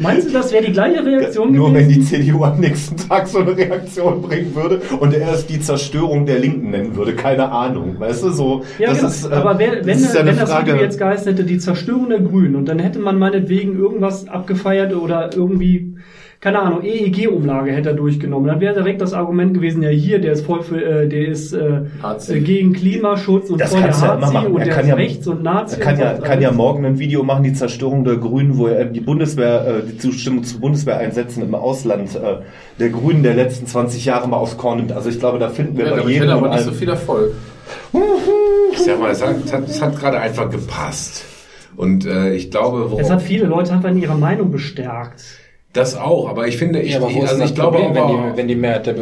Meinst 0.00 0.28
du, 0.28 0.32
das 0.32 0.52
wäre 0.52 0.64
die 0.64 0.72
gleiche 0.72 1.04
Reaktion 1.04 1.52
Nur 1.52 1.72
wenn 1.72 1.88
gewesen? 1.88 2.00
die 2.00 2.24
CDU 2.24 2.44
am 2.44 2.58
nächsten 2.60 2.96
Tag 2.96 3.28
so 3.28 3.38
eine 3.38 3.56
Reaktion 3.56 4.20
bringen 4.22 4.54
würde 4.54 4.80
und 5.00 5.14
er 5.14 5.32
es 5.32 5.46
die 5.46 5.60
Zerstörung 5.60 6.26
der 6.26 6.38
Linken 6.38 6.70
nennen 6.70 6.96
würde, 6.96 7.14
keine 7.14 7.50
Ahnung. 7.50 7.98
Weißt 7.98 8.22
du, 8.24 8.30
so. 8.30 8.62
Ja, 8.78 8.88
das 8.88 8.98
genau. 8.98 9.08
ist, 9.08 9.24
äh, 9.30 9.34
aber 9.34 9.58
wer, 9.58 9.76
das 9.76 9.86
wenn, 9.86 10.18
eine 10.18 10.30
wenn 10.30 10.36
das 10.36 10.50
Frage. 10.50 10.72
Video 10.72 10.82
jetzt 10.82 10.98
geheißen 10.98 11.28
hätte, 11.32 11.44
die 11.44 11.58
Zerstörung 11.58 12.08
der 12.08 12.20
Grünen, 12.20 12.56
und 12.56 12.66
dann 12.68 12.78
hätte 12.78 12.98
man 12.98 13.18
meinetwegen 13.18 13.78
irgendwas 13.78 14.28
abgefeiert 14.28 14.94
oder 14.94 15.30
irgendwie, 15.34 15.94
keine 16.40 16.60
Ahnung, 16.60 16.82
EEG-Umlage 16.82 17.72
hätte 17.72 17.88
er 17.90 17.94
durchgenommen, 17.94 18.46
dann 18.48 18.60
wäre 18.60 18.74
direkt 18.74 19.00
das 19.00 19.12
Argument 19.14 19.54
gewesen, 19.54 19.82
ja 19.82 19.88
hier, 19.88 20.20
der 20.20 20.32
ist 20.32 20.44
voll 20.46 20.62
für, 20.62 20.82
äh, 20.84 21.08
der 21.08 21.28
ist 21.28 21.52
äh, 21.52 21.80
Nazi. 22.02 22.36
äh, 22.36 22.40
gegen 22.40 22.72
Klimaschutz 22.72 23.48
und 23.50 23.60
Das 23.60 23.70
voll 23.72 23.82
der 23.82 23.90
du 23.92 23.96
ja 23.98 24.04
immer 24.12 24.20
Nazi 24.20 24.34
machen. 24.34 24.52
und 24.52 24.58
Er 24.60 24.64
der 24.66 24.74
kann 24.74 24.84
ist 24.84 24.88
ja- 24.90 24.94
rechts 24.96 25.26
und 25.26 25.42
Nazi. 25.42 25.76
Er 25.76 25.80
kann 25.80 25.94
und 25.94 26.00
ja, 26.00 26.12
kann 26.18 26.40
ja 26.42 26.52
morgen 26.52 26.84
ein 26.84 26.98
Video 26.98 27.22
machen, 27.22 27.42
die 27.44 27.52
Zerstörung 27.54 28.04
der 28.04 28.16
Grünen, 28.16 28.58
wo 28.58 28.66
er 28.66 28.84
die 28.84 29.00
Bundeswehr, 29.00 29.66
äh, 29.66 29.82
die 29.90 29.98
Zustimmung 29.98 30.44
zu 30.44 30.60
Bundeswehreinsätzen 30.60 31.42
im 31.42 31.54
Ausland 31.54 32.14
äh, 32.14 32.36
der 32.78 32.90
Grünen 32.90 33.22
der 33.22 33.34
letzten 33.34 33.66
20 33.66 34.04
Jahre 34.04 34.28
mal 34.28 34.36
aufs 34.36 34.56
Korn 34.58 34.78
nimmt. 34.78 34.92
Also 34.92 35.08
ich 35.08 35.18
glaube, 35.18 35.38
da 35.38 35.48
finden 35.48 35.76
wir 35.78 35.84
Ja, 35.86 35.90
bei 35.92 35.96
damit 35.98 36.12
jedem 36.12 36.30
aber 36.30 36.50
nicht 36.50 36.64
so 36.64 36.72
viel 36.72 36.88
Erfolg. 36.90 37.32
Ich 38.72 38.78
sag 38.80 39.00
mal, 39.00 39.10
es 39.10 39.24
hat, 39.24 39.36
es 39.44 39.52
hat, 39.52 39.68
es 39.68 39.82
hat 39.82 39.98
gerade 39.98 40.18
einfach 40.20 40.50
gepasst. 40.50 41.24
Und 41.76 42.06
äh, 42.06 42.34
ich 42.34 42.50
glaube, 42.50 42.94
Es 43.00 43.10
hat 43.10 43.22
viele 43.22 43.46
Leute 43.46 43.72
einfach 43.72 43.90
in 43.90 43.98
ihrer 44.00 44.16
Meinung 44.16 44.50
bestärkt. 44.50 45.22
Das 45.76 45.96
auch, 45.96 46.28
aber 46.28 46.48
ich 46.48 46.56
finde, 46.56 46.80
ich, 46.80 46.92
Ja, 46.92 46.98
aber 46.98 47.12
wo 47.12 47.22
ist 47.22 47.30
also 47.30 47.40
das 47.40 47.50
ich 47.50 47.54
glaube 47.54 47.78
Problem, 47.78 48.02
auch, 48.02 48.10
wenn 48.10 48.32
die, 48.32 48.36
wenn 48.36 48.48
die 48.48 48.54
Mehrheit, 48.54 48.86
der, 48.86 48.96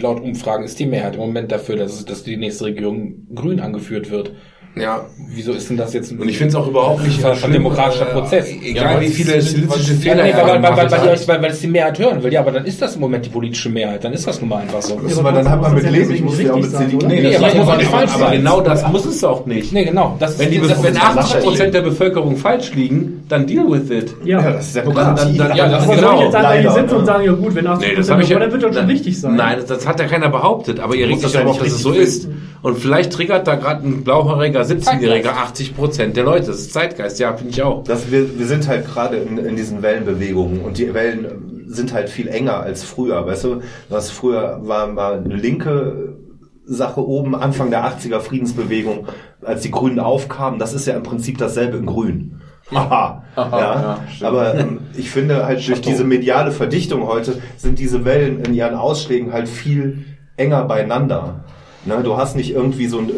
laut 0.00 0.20
Umfragen 0.20 0.64
ist 0.64 0.78
die 0.78 0.86
Mehrheit 0.86 1.14
im 1.14 1.20
Moment 1.20 1.52
dafür, 1.52 1.76
dass, 1.76 2.04
dass 2.04 2.22
die 2.22 2.36
nächste 2.36 2.66
Regierung 2.66 3.26
grün 3.34 3.60
angeführt 3.60 4.10
wird. 4.10 4.32
Ja. 4.76 5.04
Wieso 5.32 5.52
ist 5.52 5.68
denn 5.68 5.76
das 5.76 5.92
jetzt 5.92 6.10
ein 6.12 6.18
Und 6.18 6.28
ich 6.28 6.38
finde 6.38 6.50
es 6.50 6.54
auch 6.54 6.66
überhaupt 6.68 7.02
nicht 7.04 7.24
Ein 7.24 7.34
schlimm, 7.36 7.52
demokratischer 7.54 8.08
äh, 8.08 8.12
Prozess. 8.12 8.46
Egal 8.48 8.94
Ja, 8.94 9.00
wie 9.00 9.04
weil 9.06 9.10
viele 9.12 9.34
es- 9.34 9.50
stilistische 9.50 9.92
Ja, 9.94 9.98
Fehler 10.00 10.24
nee, 10.24 10.32
weil, 10.32 10.42
weil, 10.46 10.62
weil, 10.62 10.76
weil, 10.90 10.90
hat. 11.12 11.28
weil, 11.28 11.42
weil 11.42 11.50
es 11.50 11.60
die 11.60 11.66
Mehrheit 11.66 11.98
hören 11.98 12.22
will. 12.22 12.32
Ja, 12.32 12.40
aber 12.40 12.52
dann 12.52 12.64
ist 12.64 12.80
das 12.80 12.94
im 12.94 13.00
Moment 13.00 13.26
die 13.26 13.30
politische 13.30 13.68
Mehrheit. 13.68 14.04
Dann 14.04 14.12
ist 14.12 14.26
das 14.26 14.40
nun 14.40 14.48
mal 14.48 14.58
einfach 14.62 14.80
so. 14.80 14.96
Müssen 14.96 15.24
wir 15.24 15.32
dann 15.32 15.48
halt 15.48 15.60
mal 15.60 15.72
mit 15.72 15.90
leben. 15.90 16.14
Ich 16.14 16.22
muss 16.22 16.40
ja 16.40 16.52
auch 16.52 16.56
mit 16.56 16.70
CDU. 16.74 16.98
Nee, 17.06 17.22
das 17.22 17.36
aber 17.36 17.46
muss 17.46 17.52
das 17.52 17.60
aber 17.60 17.66
muss 17.72 17.76
nicht 17.78 17.90
falsch 17.90 18.10
aber 18.14 18.24
sein. 18.26 18.36
genau 18.38 18.60
das 18.60 18.88
muss 18.88 19.04
es 19.06 19.24
auch 19.24 19.46
nicht. 19.46 19.72
Nee, 19.72 19.84
genau. 19.84 20.16
Das 20.20 20.38
Wenn, 20.38 20.50
die, 20.50 20.58
das, 20.60 20.82
wenn 20.82 20.94
das- 20.94 21.02
80 21.16 21.40
Prozent 21.42 21.74
der 21.74 21.82
Bevölkerung 21.82 22.36
falsch 22.36 22.72
liegen, 22.74 23.24
dann 23.28 23.46
deal 23.46 23.64
with 23.70 23.90
it. 23.90 24.14
Ja. 24.24 24.40
Ja, 24.40 24.50
das 24.52 24.66
ist 24.68 24.76
Demokratie. 24.76 25.36
dann, 25.36 25.48
dann, 25.48 25.56
Ja, 25.56 25.66
ja, 25.66 25.68
das 25.72 25.82
Aber 25.84 25.94
genau. 25.96 26.22
jetzt 26.22 26.34
einfach 26.36 26.54
hier 26.60 26.70
sitzen 26.72 26.94
und 26.96 27.06
sagen, 27.06 27.24
ja 27.24 27.32
gut, 27.32 27.54
wenn 27.56 27.66
80 27.66 27.88
Nee, 27.88 27.96
das 27.96 28.06
Prozent 28.08 28.28
ja. 28.30 28.38
dann 28.38 28.52
wird 28.52 28.62
das 28.62 28.76
schon 28.76 28.86
richtig 28.86 29.20
sein. 29.20 29.34
Nein, 29.36 29.58
das, 29.66 29.86
hat 29.86 29.98
ja 30.00 30.06
keiner 30.06 30.28
behauptet, 30.28 30.80
aber 30.80 30.94
ihr 30.94 31.08
regt 31.08 31.22
ja 31.22 31.28
darauf, 31.28 31.54
nicht 31.60 31.66
dass 31.66 31.72
es 31.76 31.82
so 31.82 31.92
ist. 31.92 32.28
Und 32.62 32.78
vielleicht 32.78 33.12
triggert 33.14 33.46
da 33.46 33.54
gerade 33.54 33.86
ein 33.88 34.04
blauhaariger 34.04 34.59
17-Jähriger 34.62 35.30
80 35.30 35.76
Prozent 35.76 36.16
der 36.16 36.24
Leute. 36.24 36.46
Das 36.46 36.60
ist 36.60 36.72
Zeitgeist, 36.72 37.18
ja, 37.18 37.36
finde 37.36 37.52
ich 37.52 37.62
auch. 37.62 37.84
Das, 37.84 38.10
wir, 38.10 38.38
wir 38.38 38.46
sind 38.46 38.68
halt 38.68 38.86
gerade 38.86 39.16
in, 39.16 39.38
in 39.38 39.56
diesen 39.56 39.82
Wellenbewegungen 39.82 40.60
und 40.60 40.78
die 40.78 40.92
Wellen 40.94 41.66
sind 41.66 41.92
halt 41.92 42.10
viel 42.10 42.28
enger 42.28 42.60
als 42.60 42.82
früher, 42.82 43.26
weißt 43.26 43.44
du? 43.44 43.62
Was 43.88 44.10
früher 44.10 44.58
war, 44.62 44.96
war 44.96 45.12
eine 45.14 45.36
linke 45.36 46.16
Sache 46.64 47.06
oben, 47.06 47.34
Anfang 47.34 47.70
der 47.70 47.84
80er 47.84 48.20
Friedensbewegung, 48.20 49.08
als 49.42 49.62
die 49.62 49.70
Grünen 49.70 49.98
aufkamen, 49.98 50.58
das 50.58 50.72
ist 50.72 50.86
ja 50.86 50.94
im 50.94 51.02
Prinzip 51.02 51.38
dasselbe 51.38 51.76
in 51.78 51.86
Grün. 51.86 52.40
Aha, 52.72 53.24
ja. 53.36 53.98
Aber 54.22 54.54
ähm, 54.54 54.78
ich 54.96 55.10
finde 55.10 55.44
halt 55.44 55.66
durch 55.66 55.80
diese 55.80 56.04
mediale 56.04 56.52
Verdichtung 56.52 57.06
heute 57.06 57.40
sind 57.56 57.80
diese 57.80 58.04
Wellen 58.04 58.40
in 58.44 58.54
ihren 58.54 58.76
Ausschlägen 58.76 59.32
halt 59.32 59.48
viel 59.48 60.04
enger 60.36 60.64
beieinander. 60.64 61.44
Ne, 61.86 62.02
du 62.02 62.16
hast 62.16 62.36
nicht 62.36 62.50
irgendwie 62.50 62.88
so, 62.88 62.98
ein, 62.98 63.08
äh, 63.08 63.12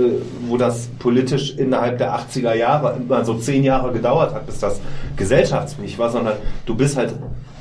wo 0.47 0.57
das 0.57 0.89
politisch 1.01 1.57
innerhalb 1.57 1.99
der 1.99 2.17
80er 2.17 2.55
Jahre 2.55 2.97
immer 2.97 3.25
so 3.25 3.35
zehn 3.35 3.65
Jahre 3.65 3.93
gedauert 3.93 4.33
hat, 4.33 4.47
bis 4.47 4.61
das 4.61 4.81
gesellschaftsfähig 5.17 5.99
war, 5.99 6.11
sondern 6.11 6.35
du 6.65 6.77
bist 6.77 6.97
halt 6.97 7.13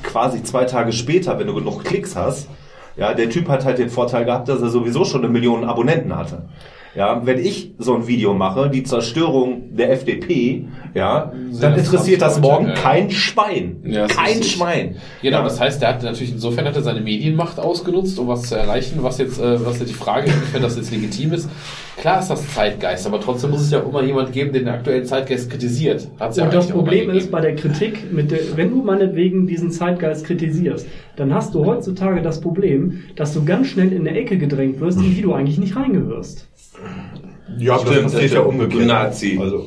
quasi 0.04 0.44
zwei 0.44 0.64
Tage 0.64 0.92
später, 0.92 1.38
wenn 1.40 1.48
du 1.48 1.54
genug 1.54 1.84
Klicks 1.84 2.14
hast. 2.14 2.48
Ja, 2.96 3.14
der 3.14 3.30
Typ 3.30 3.48
hat 3.48 3.64
halt 3.64 3.78
den 3.78 3.90
Vorteil 3.90 4.24
gehabt, 4.24 4.48
dass 4.48 4.62
er 4.62 4.68
sowieso 4.68 5.04
schon 5.04 5.24
eine 5.24 5.32
Million 5.32 5.64
Abonnenten 5.64 6.14
hatte. 6.16 6.42
Ja, 6.94 7.24
wenn 7.24 7.38
ich 7.38 7.72
so 7.78 7.94
ein 7.94 8.06
Video 8.06 8.34
mache, 8.34 8.68
die 8.68 8.82
Zerstörung 8.82 9.74
der 9.74 9.92
FDP, 9.92 10.66
ja, 10.94 11.32
dann 11.32 11.74
das 11.74 11.86
interessiert 11.86 12.20
20 12.20 12.20
das 12.20 12.40
morgen 12.40 12.66
ja. 12.68 12.74
kein 12.74 13.10
Schwein. 13.10 13.76
Ja, 13.84 14.06
das 14.06 14.16
kein 14.16 14.40
ist- 14.40 14.50
Schwein. 14.50 14.96
Genau, 15.22 15.38
ja. 15.38 15.44
das 15.44 15.58
heißt, 15.58 15.80
der 15.80 15.88
hat 15.88 16.02
natürlich 16.02 16.32
insofern 16.32 16.66
hat 16.66 16.76
er 16.76 16.82
seine 16.82 17.00
Medienmacht 17.00 17.58
ausgenutzt, 17.58 18.18
um 18.18 18.28
was 18.28 18.42
zu 18.42 18.56
erreichen, 18.56 18.98
was 19.02 19.16
jetzt, 19.16 19.40
äh, 19.40 19.64
was 19.64 19.78
jetzt 19.78 19.88
die 19.88 19.94
Frage 19.94 20.26
ist, 20.26 20.34
inwiefern 20.34 20.62
das 20.62 20.76
jetzt 20.76 20.90
legitim 20.90 21.32
ist. 21.32 21.48
Klar 21.96 22.20
ist 22.20 22.28
das 22.28 22.54
Zeitgeist, 22.54 23.06
aber 23.06 23.20
trotzdem 23.20 23.50
muss 23.50 23.62
es 23.62 23.70
ja 23.70 23.80
immer 23.80 24.02
jemand 24.02 24.32
geben, 24.32 24.52
der 24.52 24.60
den 24.62 24.68
aktuellen 24.68 25.06
Zeitgeist 25.06 25.48
kritisiert. 25.50 26.08
Hat's 26.20 26.36
ja 26.36 26.44
Und 26.44 26.52
das 26.52 26.68
auch 26.68 26.74
Problem 26.74 27.08
ist 27.10 27.30
bei 27.30 27.40
der 27.40 27.56
Kritik, 27.56 28.12
mit 28.12 28.30
der, 28.30 28.40
wenn 28.56 28.70
du 28.70 28.82
meinetwegen 28.82 29.46
diesen 29.46 29.70
Zeitgeist 29.70 30.26
kritisierst, 30.26 30.86
dann 31.16 31.32
hast 31.32 31.54
du 31.54 31.64
heutzutage 31.64 32.20
das 32.20 32.40
Problem, 32.40 33.00
dass 33.16 33.32
du 33.32 33.44
ganz 33.44 33.68
schnell 33.68 33.92
in 33.92 34.06
eine 34.06 34.18
Ecke 34.18 34.36
gedrängt 34.36 34.80
wirst, 34.80 34.98
in 34.98 35.14
die 35.14 35.22
du 35.22 35.32
eigentlich 35.32 35.58
nicht 35.58 35.76
reingehörst. 35.76 36.48
Ja, 37.58 37.78
Stimmt, 37.78 37.96
das 37.96 38.02
passiert 38.04 38.24
das 38.24 38.32
ja 38.32 38.40
umgekehrt. 38.40 38.86
Nazi. 38.86 39.38
Also, 39.40 39.66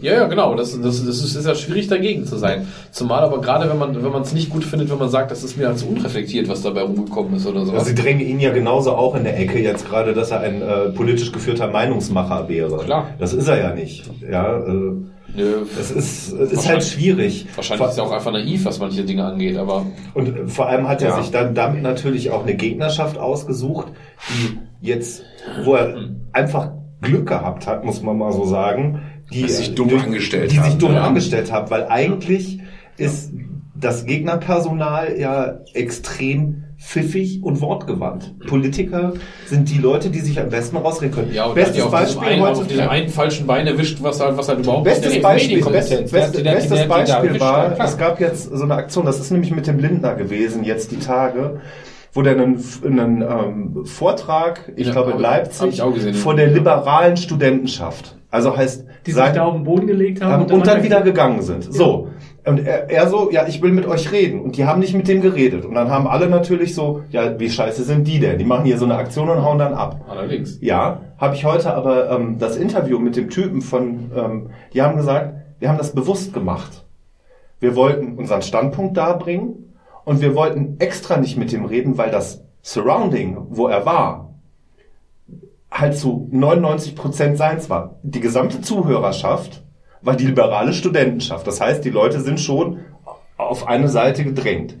Ja, 0.00 0.12
ja, 0.14 0.26
genau. 0.26 0.54
Das, 0.54 0.70
das, 0.80 1.04
das 1.04 1.24
ist, 1.24 1.34
ist 1.34 1.46
ja 1.46 1.54
schwierig 1.54 1.88
dagegen 1.88 2.26
zu 2.26 2.36
sein. 2.36 2.68
Zumal 2.90 3.24
aber 3.24 3.40
gerade, 3.40 3.68
wenn 3.68 3.78
man 3.78 4.02
wenn 4.04 4.12
man 4.12 4.22
es 4.22 4.32
nicht 4.32 4.50
gut 4.50 4.64
findet, 4.64 4.90
wenn 4.90 4.98
man 4.98 5.08
sagt, 5.08 5.30
das 5.30 5.42
ist 5.42 5.56
mir 5.56 5.66
als 5.68 5.82
unreflektiert, 5.82 6.48
was 6.48 6.62
dabei 6.62 6.82
rumgekommen 6.82 7.34
ist 7.34 7.46
oder 7.46 7.64
so. 7.64 7.72
Also 7.72 7.86
sie 7.86 7.94
drängen 7.94 8.20
ihn 8.26 8.38
ja 8.38 8.52
genauso 8.52 8.92
auch 8.92 9.14
in 9.16 9.24
der 9.24 9.38
Ecke 9.38 9.58
jetzt 9.60 9.88
gerade, 9.88 10.12
dass 10.12 10.30
er 10.30 10.40
ein 10.40 10.62
äh, 10.62 10.90
politisch 10.90 11.32
geführter 11.32 11.66
Meinungsmacher 11.68 12.48
wäre. 12.48 12.78
Klar. 12.84 13.08
Das 13.18 13.32
ist 13.32 13.48
er 13.48 13.58
ja 13.60 13.74
nicht. 13.74 14.04
Ja, 14.30 14.58
äh, 14.58 14.92
Nö, 15.34 15.62
es 15.80 15.90
ist, 15.90 16.32
es 16.34 16.52
ist 16.52 16.68
halt 16.68 16.84
schwierig. 16.84 17.46
wahrscheinlich 17.56 17.88
ist 17.88 17.96
er 17.96 18.04
auch 18.04 18.12
einfach 18.12 18.32
naiv, 18.32 18.66
was 18.66 18.78
manche 18.78 19.02
Dinge 19.02 19.24
angeht, 19.24 19.56
aber 19.56 19.86
Und 20.12 20.28
äh, 20.28 20.46
vor 20.46 20.68
allem 20.68 20.86
hat 20.88 21.00
er 21.00 21.08
Ja. 21.10 21.22
sich 21.22 21.30
dann 21.30 21.54
damit 21.54 21.82
natürlich 21.82 22.30
auch 22.30 22.42
eine 22.42 22.54
Gegnerschaft 22.54 23.16
ausgesucht, 23.16 23.86
die 24.28 24.58
jetzt, 24.82 25.22
wo 25.64 25.74
er 25.74 26.10
einfach 26.32 26.72
Glück 27.00 27.26
gehabt 27.28 27.66
hat, 27.66 27.84
muss 27.84 28.02
man 28.02 28.18
mal 28.18 28.32
so 28.32 28.44
sagen, 28.44 29.00
die 29.32 29.42
Dass 29.42 29.56
sich 29.56 29.74
dumm 29.74 29.88
durch- 29.88 30.02
angestellt 30.04 30.52
die 30.52 30.58
haben, 30.60 30.70
sich 30.70 30.78
dumm 30.78 30.92
ja. 30.92 31.02
angestellt 31.04 31.50
haben, 31.50 31.70
weil 31.70 31.86
eigentlich 31.88 32.60
ist 32.98 33.32
das 33.74 34.04
Gegnerpersonal 34.04 35.16
ja 35.18 35.60
extrem 35.74 36.64
pfiffig 36.78 37.42
und 37.42 37.60
wortgewandt. 37.60 38.34
Politiker 38.48 39.12
sind 39.46 39.70
die 39.70 39.78
Leute, 39.78 40.10
die 40.10 40.18
sich 40.20 40.38
am 40.40 40.48
besten 40.50 40.76
rausreden 40.76 41.14
können. 41.14 41.32
ja, 41.32 41.44
und 41.46 41.54
Bestes 41.54 41.78
ja 41.78 41.84
auf 41.84 41.92
Beispiel 41.92 42.28
einen, 42.28 42.42
heute. 42.42 42.60
auf 42.60 42.66
diesem 42.66 42.88
einen 42.88 43.08
falschen 43.08 43.46
Bein 43.46 43.66
erwischt, 43.68 43.98
was 44.02 44.20
halt, 44.20 44.36
was 44.36 44.48
halt 44.48 44.58
überhaupt 44.60 44.84
Bestes 44.84 45.12
nicht- 45.12 45.22
Beispiel, 45.22 45.64
best, 45.64 46.10
best, 46.10 46.34
die- 46.34 46.42
die- 46.42 46.48
bestes 46.50 46.82
die 46.82 46.88
Beispiel 46.88 47.40
war, 47.40 47.76
ja, 47.78 47.84
es 47.84 47.96
gab 47.96 48.20
jetzt 48.20 48.50
so 48.54 48.64
eine 48.64 48.74
Aktion, 48.74 49.06
das 49.06 49.18
ist 49.20 49.30
nämlich 49.30 49.52
mit 49.52 49.66
dem 49.66 49.78
Lindner 49.78 50.14
gewesen, 50.14 50.64
jetzt 50.64 50.90
die 50.90 50.98
Tage, 50.98 51.60
wo 52.12 52.22
der 52.22 52.32
einen, 52.32 52.62
einen 52.84 53.22
ähm, 53.22 53.84
Vortrag, 53.86 54.72
ich 54.76 54.86
Ja, 54.88 54.92
glaube 54.92 55.12
in 55.12 55.18
Leipzig, 55.18 55.82
gesehen. 55.94 56.14
vor 56.14 56.34
der 56.34 56.48
liberalen 56.48 57.16
Studentenschaft. 57.16 58.16
Also 58.30 58.56
heißt, 58.56 58.86
Die 59.06 59.12
sein- 59.12 59.26
sich 59.26 59.34
da 59.36 59.44
auf 59.44 59.54
den 59.54 59.64
Boden 59.64 59.86
gelegt 59.86 60.22
haben 60.22 60.32
haben 60.32 60.42
und 60.42 60.50
dann 60.66 60.76
weiter- 60.76 60.82
wieder 60.84 61.00
gegangen 61.02 61.42
sind. 61.42 61.72
So. 61.72 62.08
Und 62.44 62.58
er, 62.66 62.90
er 62.90 63.08
so, 63.08 63.30
ja, 63.30 63.46
ich 63.46 63.62
will 63.62 63.70
mit 63.72 63.86
euch 63.86 64.10
reden. 64.10 64.40
Und 64.40 64.56
die 64.56 64.64
haben 64.64 64.80
nicht 64.80 64.94
mit 64.94 65.06
dem 65.06 65.20
geredet. 65.20 65.64
Und 65.64 65.74
dann 65.74 65.90
haben 65.90 66.08
alle 66.08 66.28
natürlich 66.28 66.74
so, 66.74 67.02
ja, 67.10 67.38
wie 67.38 67.48
scheiße 67.48 67.84
sind 67.84 68.06
die 68.08 68.18
denn? 68.18 68.38
Die 68.38 68.44
machen 68.44 68.64
hier 68.64 68.78
so 68.78 68.84
eine 68.84 68.96
Aktion 68.96 69.28
und 69.28 69.42
hauen 69.44 69.58
dann 69.58 69.74
ab. 69.74 70.04
Allerdings. 70.08 70.58
Ja, 70.60 71.02
habe 71.18 71.34
ich 71.36 71.44
heute 71.44 71.72
aber 71.74 72.10
ähm, 72.10 72.38
das 72.38 72.56
Interview 72.56 72.98
mit 72.98 73.16
dem 73.16 73.30
Typen 73.30 73.60
von, 73.62 74.10
ähm, 74.16 74.50
die 74.74 74.82
haben 74.82 74.96
gesagt, 74.96 75.34
wir 75.60 75.68
haben 75.68 75.78
das 75.78 75.94
bewusst 75.94 76.32
gemacht. 76.34 76.84
Wir 77.60 77.76
wollten 77.76 78.14
unseren 78.18 78.42
Standpunkt 78.42 78.96
darbringen 78.96 79.61
und 80.04 80.20
wir 80.20 80.34
wollten 80.34 80.76
extra 80.78 81.16
nicht 81.16 81.36
mit 81.36 81.52
dem 81.52 81.64
reden, 81.64 81.98
weil 81.98 82.10
das 82.10 82.42
Surrounding, 82.62 83.36
wo 83.50 83.68
er 83.68 83.84
war, 83.86 84.34
halt 85.70 85.96
zu 85.96 86.28
99 86.30 86.94
Prozent 86.94 87.38
seins 87.38 87.70
war. 87.70 87.96
Die 88.02 88.20
gesamte 88.20 88.60
Zuhörerschaft 88.60 89.62
war 90.02 90.16
die 90.16 90.26
liberale 90.26 90.72
Studentenschaft. 90.72 91.46
Das 91.46 91.60
heißt, 91.60 91.84
die 91.84 91.90
Leute 91.90 92.20
sind 92.20 92.40
schon 92.40 92.80
auf 93.36 93.66
eine 93.66 93.88
Seite 93.88 94.24
gedrängt. 94.24 94.76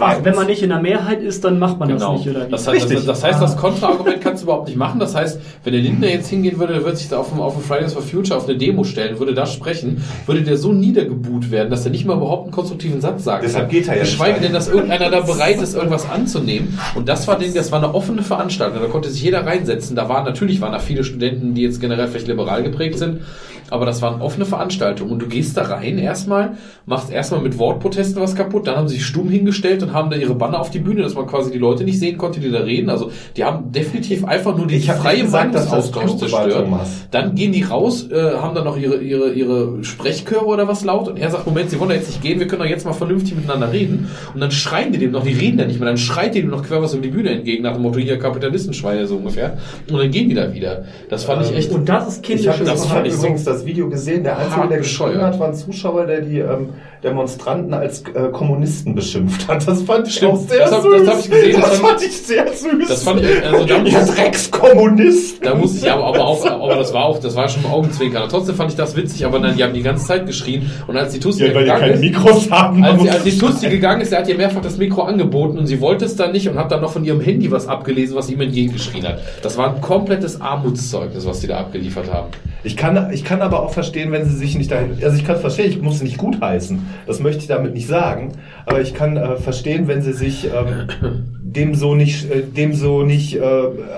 Ach, 0.00 0.16
wenn 0.22 0.34
man 0.34 0.46
nicht 0.46 0.62
in 0.62 0.70
der 0.70 0.80
Mehrheit 0.80 1.20
ist, 1.22 1.44
dann 1.44 1.58
macht 1.58 1.78
man 1.78 1.88
Genau. 1.88 2.12
das 2.16 2.24
nicht, 2.24 2.34
oder 2.34 2.46
wie? 2.46 2.50
Das, 2.50 2.66
heißt, 2.66 2.90
das, 2.90 3.04
das 3.04 3.22
heißt, 3.22 3.40
das 3.42 3.56
Kontraargument 3.56 4.20
kannst 4.22 4.42
du 4.42 4.46
überhaupt 4.46 4.66
nicht 4.68 4.76
machen. 4.76 4.98
Das 4.98 5.14
heißt, 5.14 5.38
wenn 5.62 5.72
der 5.72 5.82
Lindner 5.82 6.08
jetzt 6.08 6.28
hingehen 6.28 6.58
würde, 6.58 6.72
der 6.72 6.84
würde 6.84 6.96
sich 6.96 7.08
da 7.08 7.18
auf 7.18 7.28
dem, 7.30 7.40
auf 7.40 7.54
dem 7.54 7.62
Fridays 7.62 7.92
for 7.92 8.02
Future 8.02 8.38
auf 8.38 8.48
eine 8.48 8.56
Demo 8.56 8.84
stellen, 8.84 9.18
würde 9.18 9.34
da 9.34 9.46
sprechen, 9.46 10.02
würde 10.26 10.42
der 10.42 10.56
so 10.56 10.72
niedergebuht 10.72 11.50
werden, 11.50 11.70
dass 11.70 11.84
er 11.84 11.90
nicht 11.90 12.06
mal 12.06 12.16
überhaupt 12.16 12.44
einen 12.44 12.52
konstruktiven 12.52 13.00
Satz 13.00 13.24
sagen 13.24 13.42
Deshalb 13.44 13.64
kann. 13.66 13.70
geht 13.70 13.88
er 13.88 13.94
ja 13.96 14.00
nicht 14.02 14.12
Geschweige 14.12 14.40
denn, 14.40 14.52
dass 14.52 14.68
irgendeiner 14.68 15.10
da 15.10 15.20
bereit 15.20 15.60
ist, 15.60 15.74
irgendwas 15.74 16.08
anzunehmen. 16.08 16.78
Und 16.94 17.08
das 17.08 17.28
war, 17.28 17.38
das 17.38 17.72
war 17.72 17.78
eine 17.82 17.94
offene 17.94 18.22
Veranstaltung. 18.22 18.80
Da 18.80 18.88
konnte 18.88 19.10
sich 19.10 19.22
jeder 19.22 19.44
reinsetzen. 19.46 19.94
Da 19.96 20.08
waren 20.08 20.24
natürlich 20.24 20.60
waren 20.60 20.72
da 20.72 20.78
viele 20.78 21.04
Studenten, 21.04 21.54
die 21.54 21.62
jetzt 21.62 21.80
generell 21.80 22.08
vielleicht 22.08 22.28
liberal 22.28 22.62
geprägt 22.62 22.98
sind. 22.98 23.20
Aber 23.70 23.86
das 23.86 24.02
waren 24.02 24.20
offene 24.20 24.44
Veranstaltungen. 24.44 25.12
Und 25.12 25.22
du 25.22 25.26
gehst 25.26 25.56
da 25.56 25.62
rein 25.62 25.98
erstmal, 25.98 26.56
machst 26.86 27.10
erstmal 27.10 27.40
mit 27.40 27.58
Wortprotesten 27.58 28.20
was 28.20 28.34
kaputt, 28.34 28.66
dann 28.66 28.76
haben 28.76 28.88
sie 28.88 28.96
sich 28.96 29.06
stumm 29.06 29.28
hingestellt 29.28 29.82
und 29.82 29.92
haben 29.92 30.10
da 30.10 30.16
ihre 30.16 30.34
Banner 30.34 30.60
auf 30.60 30.70
die 30.70 30.78
Bühne, 30.78 31.02
dass 31.02 31.14
man 31.14 31.26
quasi 31.26 31.50
die 31.50 31.58
Leute 31.58 31.84
nicht 31.84 31.98
sehen 31.98 32.18
konnte, 32.18 32.40
die 32.40 32.50
da 32.50 32.60
reden. 32.60 32.90
Also 32.90 33.10
die 33.36 33.44
haben 33.44 33.72
definitiv 33.72 34.24
einfach 34.24 34.56
nur 34.56 34.66
die 34.66 34.76
Ich 34.76 34.90
hab 34.90 34.98
freie 34.98 35.16
nicht 35.16 35.24
gesagt, 35.26 35.54
dass 35.54 35.70
das 35.70 35.90
Meinungsaustausch 35.90 36.30
zerstört. 36.30 36.68
Dann 37.10 37.34
gehen 37.34 37.52
die 37.52 37.62
raus, 37.62 38.08
äh, 38.10 38.34
haben 38.34 38.54
dann 38.54 38.64
noch 38.64 38.76
ihre, 38.76 38.96
ihre, 38.96 39.32
ihre 39.32 39.84
Sprechchöre 39.84 40.44
oder 40.44 40.68
was 40.68 40.84
laut 40.84 41.08
und 41.08 41.18
er 41.18 41.30
sagt, 41.30 41.46
Moment, 41.46 41.70
sie 41.70 41.80
wollen 41.80 41.90
da 41.90 41.96
jetzt 41.96 42.08
nicht 42.08 42.22
gehen, 42.22 42.38
wir 42.38 42.46
können 42.46 42.62
doch 42.62 42.68
jetzt 42.68 42.84
mal 42.84 42.92
vernünftig 42.92 43.34
miteinander 43.36 43.72
reden. 43.72 44.08
Und 44.32 44.40
dann 44.40 44.50
schreien 44.50 44.92
die 44.92 44.98
dem 44.98 45.12
noch, 45.12 45.24
die 45.24 45.32
reden 45.32 45.58
da 45.58 45.64
nicht 45.64 45.80
mehr, 45.80 45.88
dann 45.88 45.98
schreit 45.98 46.34
die 46.34 46.40
dem 46.40 46.50
noch 46.50 46.62
quer 46.62 46.82
was 46.82 46.94
über 46.94 47.02
die 47.02 47.10
Bühne 47.10 47.30
entgegen, 47.30 47.62
nach 47.62 47.74
dem 47.74 47.82
Motto, 47.82 47.98
hier 47.98 48.18
Kapitalistenschweine 48.18 49.06
so 49.06 49.16
ungefähr. 49.16 49.58
Und 49.90 49.98
dann 49.98 50.10
gehen 50.10 50.28
die 50.28 50.34
da 50.34 50.52
wieder. 50.52 50.84
Das 51.08 51.24
fand 51.24 51.44
ich 51.44 51.54
echt... 51.54 51.70
Und 51.72 51.88
das 51.88 52.08
ist 52.08 52.28
Ich 52.28 52.46
habe 52.46 52.58
kindisches 52.58 52.66
das 52.66 52.84
das 52.84 52.92
fand 52.92 53.06
ich 53.06 53.14
so 53.14 53.26
das 53.54 53.64
Video 53.64 53.88
gesehen. 53.88 54.24
Der 54.24 54.38
Einzige, 54.38 54.68
der 54.68 54.78
geschrieben 54.78 55.22
hat, 55.22 55.38
war 55.38 55.48
ein 55.48 55.54
Zuschauer, 55.54 56.06
der 56.06 56.20
die 56.20 56.40
ähm, 56.40 56.70
Demonstranten 57.04 57.74
als 57.74 58.02
äh, 58.14 58.30
Kommunisten 58.32 58.94
beschimpft 58.94 59.46
hat. 59.46 59.68
Das 59.68 59.82
fand 59.82 60.08
ich 60.08 60.24
auch 60.24 60.36
sehr 60.36 60.58
Das 60.60 60.72
hab- 60.72 60.82
süß. 60.82 60.92
das 61.04 61.08
hab 61.14 61.20
ich 61.20 61.30
gesehen, 61.30 61.60
das 61.60 61.70
Das 61.70 61.78
fand- 61.80 62.02
ich 62.02 62.16
sehr 62.22 62.46
süß. 62.52 62.88
Das 62.88 63.02
fand 63.04 63.20
ich, 63.22 63.44
also 63.46 63.64
da 63.66 63.76
Ihr 63.82 64.06
Dreckskommunisten. 64.06 65.44
Da 65.44 65.54
muss 65.54 65.76
ich 65.76 65.90
aber, 65.90 66.04
aber 66.06 66.24
auch, 66.26 66.44
aber 66.46 66.76
das 66.76 66.92
war 66.94 67.04
auch, 67.04 67.18
das 67.18 67.36
war 67.36 67.48
schon 67.48 67.64
Augenzwinkern. 67.66 68.28
Trotzdem 68.28 68.54
fand 68.54 68.70
ich 68.70 68.76
das 68.76 68.96
witzig, 68.96 69.24
aber 69.26 69.38
dann, 69.38 69.56
die 69.56 69.62
haben 69.62 69.74
die 69.74 69.82
ganze 69.82 70.06
Zeit 70.06 70.26
geschrien. 70.26 70.70
Und 70.86 70.96
als 70.96 71.12
die 71.12 71.20
Tussi 71.20 71.44
Ja, 71.46 71.52
gegangen 71.52 71.90
ist, 71.92 72.00
Mikros 72.00 72.50
haben. 72.50 72.82
als, 72.82 73.02
die, 73.02 73.10
als 73.10 73.22
die 73.24 73.38
Tussi 73.38 73.68
gegangen 73.68 74.00
ist, 74.00 74.12
er 74.12 74.20
hat 74.20 74.28
ihr 74.28 74.36
mehrfach 74.36 74.62
das 74.62 74.76
Mikro 74.78 75.02
angeboten 75.02 75.58
und 75.58 75.66
sie 75.66 75.80
wollte 75.80 76.04
es 76.04 76.16
dann 76.16 76.32
nicht 76.32 76.48
und 76.48 76.56
hat 76.58 76.70
dann 76.72 76.80
noch 76.80 76.92
von 76.92 77.04
ihrem 77.04 77.20
Handy 77.20 77.50
was 77.50 77.66
abgelesen, 77.68 78.16
was 78.16 78.30
ihm 78.30 78.40
entgegengeschrien 78.40 79.06
hat. 79.06 79.18
Das 79.42 79.56
war 79.58 79.74
ein 79.74 79.80
komplettes 79.80 80.40
Armutszeugnis, 80.40 81.26
was 81.26 81.40
sie 81.40 81.46
da 81.48 81.58
abgeliefert 81.58 82.12
haben. 82.12 82.28
Ich 82.62 82.76
kann, 82.78 83.10
ich 83.12 83.24
kann 83.24 83.42
aber 83.42 83.62
auch 83.62 83.72
verstehen, 83.72 84.10
wenn 84.10 84.24
sie 84.24 84.34
sich 84.36 84.56
nicht 84.56 84.70
dahin, 84.70 84.96
also 85.02 85.16
ich 85.16 85.24
kann 85.26 85.36
verstehen, 85.38 85.68
ich 85.70 85.82
muss 85.82 85.98
sie 85.98 86.04
nicht 86.04 86.16
gutheißen. 86.16 86.86
Das 87.06 87.20
möchte 87.20 87.40
ich 87.42 87.46
damit 87.48 87.74
nicht 87.74 87.86
sagen. 87.88 88.32
Aber 88.66 88.80
ich 88.80 88.94
kann 88.94 89.16
äh, 89.16 89.36
verstehen, 89.36 89.88
wenn 89.88 90.02
sie 90.02 90.12
sich 90.12 90.46
ähm, 90.46 91.20
dem 91.42 91.74
so 91.74 91.94
nicht, 91.94 92.30
äh, 92.30 92.42
dem 92.42 92.72
so 92.74 93.02
nicht 93.04 93.36
äh, 93.36 93.42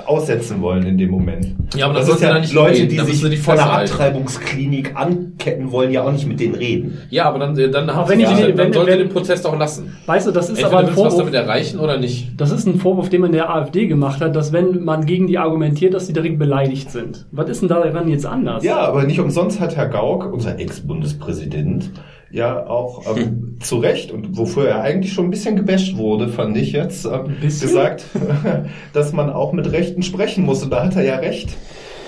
aussetzen 0.06 0.60
wollen 0.60 0.84
in 0.86 0.98
dem 0.98 1.10
Moment. 1.10 1.54
Ja, 1.74 1.86
aber 1.86 1.94
das 1.94 2.06
das 2.06 2.16
ist 2.16 2.22
ja 2.22 2.38
nicht 2.38 2.52
Leute, 2.52 2.80
reden, 2.82 2.88
die 2.90 2.98
sich 3.12 3.30
die 3.30 3.36
von 3.36 3.56
der. 3.56 3.72
Abtreibungsklinik 3.72 4.94
anketten 4.96 5.70
wollen, 5.72 5.90
ja 5.90 6.02
auch 6.04 6.12
nicht 6.12 6.26
mit 6.26 6.38
denen 6.40 6.54
reden. 6.54 6.98
Ja, 7.10 7.24
aber 7.26 7.38
dann, 7.38 7.56
äh, 7.58 7.70
dann, 7.70 7.88
Aber 7.88 8.08
wenn 8.08 8.20
ich- 8.20 8.28
ja, 8.28 8.38
wenn- 8.48 8.56
dann 8.56 8.72
sollte 8.72 8.92
wenn- 8.92 8.98
den 8.98 9.08
Protest 9.08 9.46
auch 9.46 9.58
lassen. 9.58 9.92
Weißt 10.06 10.26
du, 10.26 10.32
das 10.32 10.46
ist 10.50 10.58
Entweder 10.58 10.68
aber 10.68 10.78
ein 10.80 10.84
du 10.86 10.90
was 10.90 10.96
Vorwurf. 10.96 11.18
damit 11.18 11.34
erreichen 11.34 11.78
oder 11.80 11.98
nicht. 11.98 12.28
Das 12.40 12.50
ist 12.50 12.66
ein 12.66 12.78
Vorwurf, 12.78 13.08
den 13.08 13.20
man 13.22 13.32
der 13.32 13.50
AfD 13.54 13.86
gemacht 13.86 14.20
hat, 14.20 14.36
dass 14.36 14.52
wenn 14.52 14.84
man 14.84 15.06
gegen 15.06 15.26
die 15.26 15.38
argumentiert, 15.38 15.94
dass 15.94 16.06
sie 16.06 16.12
direkt 16.12 16.38
beleidigt 16.38 16.90
sind. 16.90 17.26
Was 17.32 17.48
ist 17.48 17.60
denn 17.62 17.68
daran 17.68 18.08
jetzt 18.08 18.26
anders? 18.26 18.64
Ja, 18.64 18.78
aber 18.78 19.04
nicht 19.04 19.20
umsonst 19.20 19.60
hat 19.60 19.76
Herr 19.76 19.88
Gauck, 19.88 20.30
unser 20.32 20.58
Ex-Bundespräsident, 20.58 21.90
ja 22.30 22.66
auch 22.66 23.16
ähm, 23.16 23.56
zu 23.60 23.78
Recht 23.78 24.10
und 24.10 24.36
wofür 24.36 24.68
er 24.68 24.82
eigentlich 24.82 25.12
schon 25.12 25.26
ein 25.26 25.30
bisschen 25.30 25.56
gebasht 25.56 25.96
wurde, 25.96 26.28
fand 26.28 26.56
ich 26.56 26.72
jetzt, 26.72 27.06
ähm, 27.06 27.36
gesagt, 27.40 28.04
dass 28.92 29.12
man 29.12 29.30
auch 29.30 29.52
mit 29.52 29.70
Rechten 29.72 30.02
sprechen 30.02 30.44
muss. 30.44 30.62
Und 30.62 30.70
da 30.70 30.84
hat 30.84 30.96
er 30.96 31.04
ja 31.04 31.16
recht. 31.16 31.50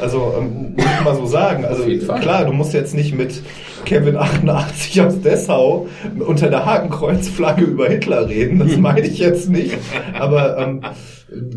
Also 0.00 0.34
ähm, 0.38 0.74
muss 0.76 0.84
ich 0.84 1.04
mal 1.04 1.16
so 1.16 1.26
sagen. 1.26 1.64
Also 1.64 1.84
klar, 2.20 2.44
du 2.44 2.52
musst 2.52 2.72
jetzt 2.72 2.94
nicht 2.94 3.14
mit 3.14 3.42
Kevin 3.84 4.16
88 4.16 5.00
aus 5.00 5.20
Dessau 5.20 5.88
unter 6.24 6.50
der 6.50 6.66
Hakenkreuzflagge 6.66 7.64
über 7.64 7.88
Hitler 7.88 8.28
reden. 8.28 8.58
Das 8.60 8.76
meine 8.76 9.06
ich 9.06 9.18
jetzt 9.18 9.48
nicht. 9.48 9.76
Aber 10.16 10.58
ähm, 10.58 10.82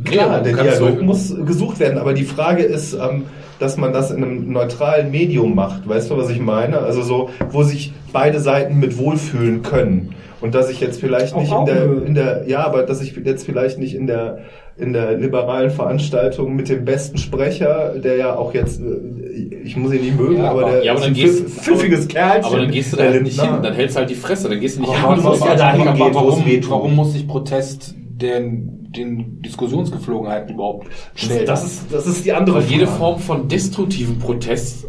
klar, 0.05 0.31
aber 0.31 0.43
der 0.43 0.63
Dialog 0.63 1.01
muss 1.01 1.35
gesucht 1.45 1.79
werden. 1.79 1.99
Aber 1.99 2.13
die 2.13 2.23
Frage 2.23 2.63
ist, 2.63 2.93
ähm, 2.93 3.25
dass 3.61 3.77
man 3.77 3.93
das 3.93 4.09
in 4.11 4.23
einem 4.23 4.51
neutralen 4.51 5.11
Medium 5.11 5.53
macht. 5.55 5.87
Weißt 5.87 6.09
du, 6.09 6.17
was 6.17 6.29
ich 6.29 6.39
meine? 6.39 6.79
Also 6.79 7.01
so, 7.01 7.29
wo 7.51 7.63
sich 7.63 7.93
beide 8.11 8.39
Seiten 8.39 8.79
mit 8.79 8.97
wohlfühlen 8.97 9.61
können. 9.61 10.13
Und 10.41 10.55
dass 10.55 10.71
ich 10.71 10.79
jetzt 10.81 10.99
vielleicht 10.99 11.37
nicht 11.37 11.51
in 11.51 11.65
der, 11.65 11.83
in 12.03 12.15
der, 12.15 12.43
ja, 12.47 12.65
aber 12.65 12.81
dass 12.81 12.99
ich 13.01 13.15
jetzt 13.23 13.45
vielleicht 13.45 13.77
nicht 13.77 13.93
in 13.93 14.07
der, 14.07 14.39
in 14.75 14.91
der 14.91 15.15
liberalen 15.15 15.69
Veranstaltung 15.69 16.55
mit 16.55 16.67
dem 16.67 16.83
besten 16.83 17.19
Sprecher, 17.19 17.93
der 18.03 18.15
ja 18.17 18.35
auch 18.35 18.51
jetzt, 18.55 18.81
äh, 18.81 19.55
ich 19.63 19.77
muss 19.77 19.93
ihn 19.93 20.01
nicht 20.01 20.17
mögen, 20.19 20.37
Ja, 20.37 20.49
aber 20.49 20.61
aber- 20.63 20.71
der 20.71 20.83
ja, 20.83 20.91
aber 20.93 21.01
ist 21.01 21.05
dann 21.05 21.11
ein 21.13 21.15
gehst- 21.15 21.47
pfiffiges 21.47 22.07
Kerlchen. 22.07 22.45
Aber 22.45 22.57
dann 22.57 22.71
gehst 22.71 22.91
du 22.93 22.97
da 22.97 23.03
halt 23.03 23.21
nicht 23.21 23.39
hin, 23.39 23.51
dann 23.61 23.73
hältst 23.75 23.95
du 23.95 23.99
halt 23.99 24.09
die 24.09 24.15
Fresse, 24.15 24.49
dann 24.49 24.59
gehst 24.59 24.77
du 24.77 24.81
nicht 24.81 24.91
hin. 24.91 24.99
warum 25.03 25.17
und 25.19 25.23
muss 25.25 25.41
warum, 25.41 26.95
warum 26.95 27.05
sich 27.05 27.27
Protest 27.27 27.93
den, 28.21 28.91
den 28.91 29.41
Diskussionsgeflogenheiten 29.41 30.55
überhaupt 30.55 30.87
stellen? 31.15 31.45
Das 31.45 31.63
ist, 31.65 31.91
das 31.91 32.07
ist 32.07 32.25
die 32.25 32.33
andere 32.33 32.57
Weil 32.57 32.63
jede 32.63 32.85
Frage. 32.87 32.97
Form 32.99 33.19
von 33.19 33.47
destruktiven 33.47 34.19
Protest 34.19 34.85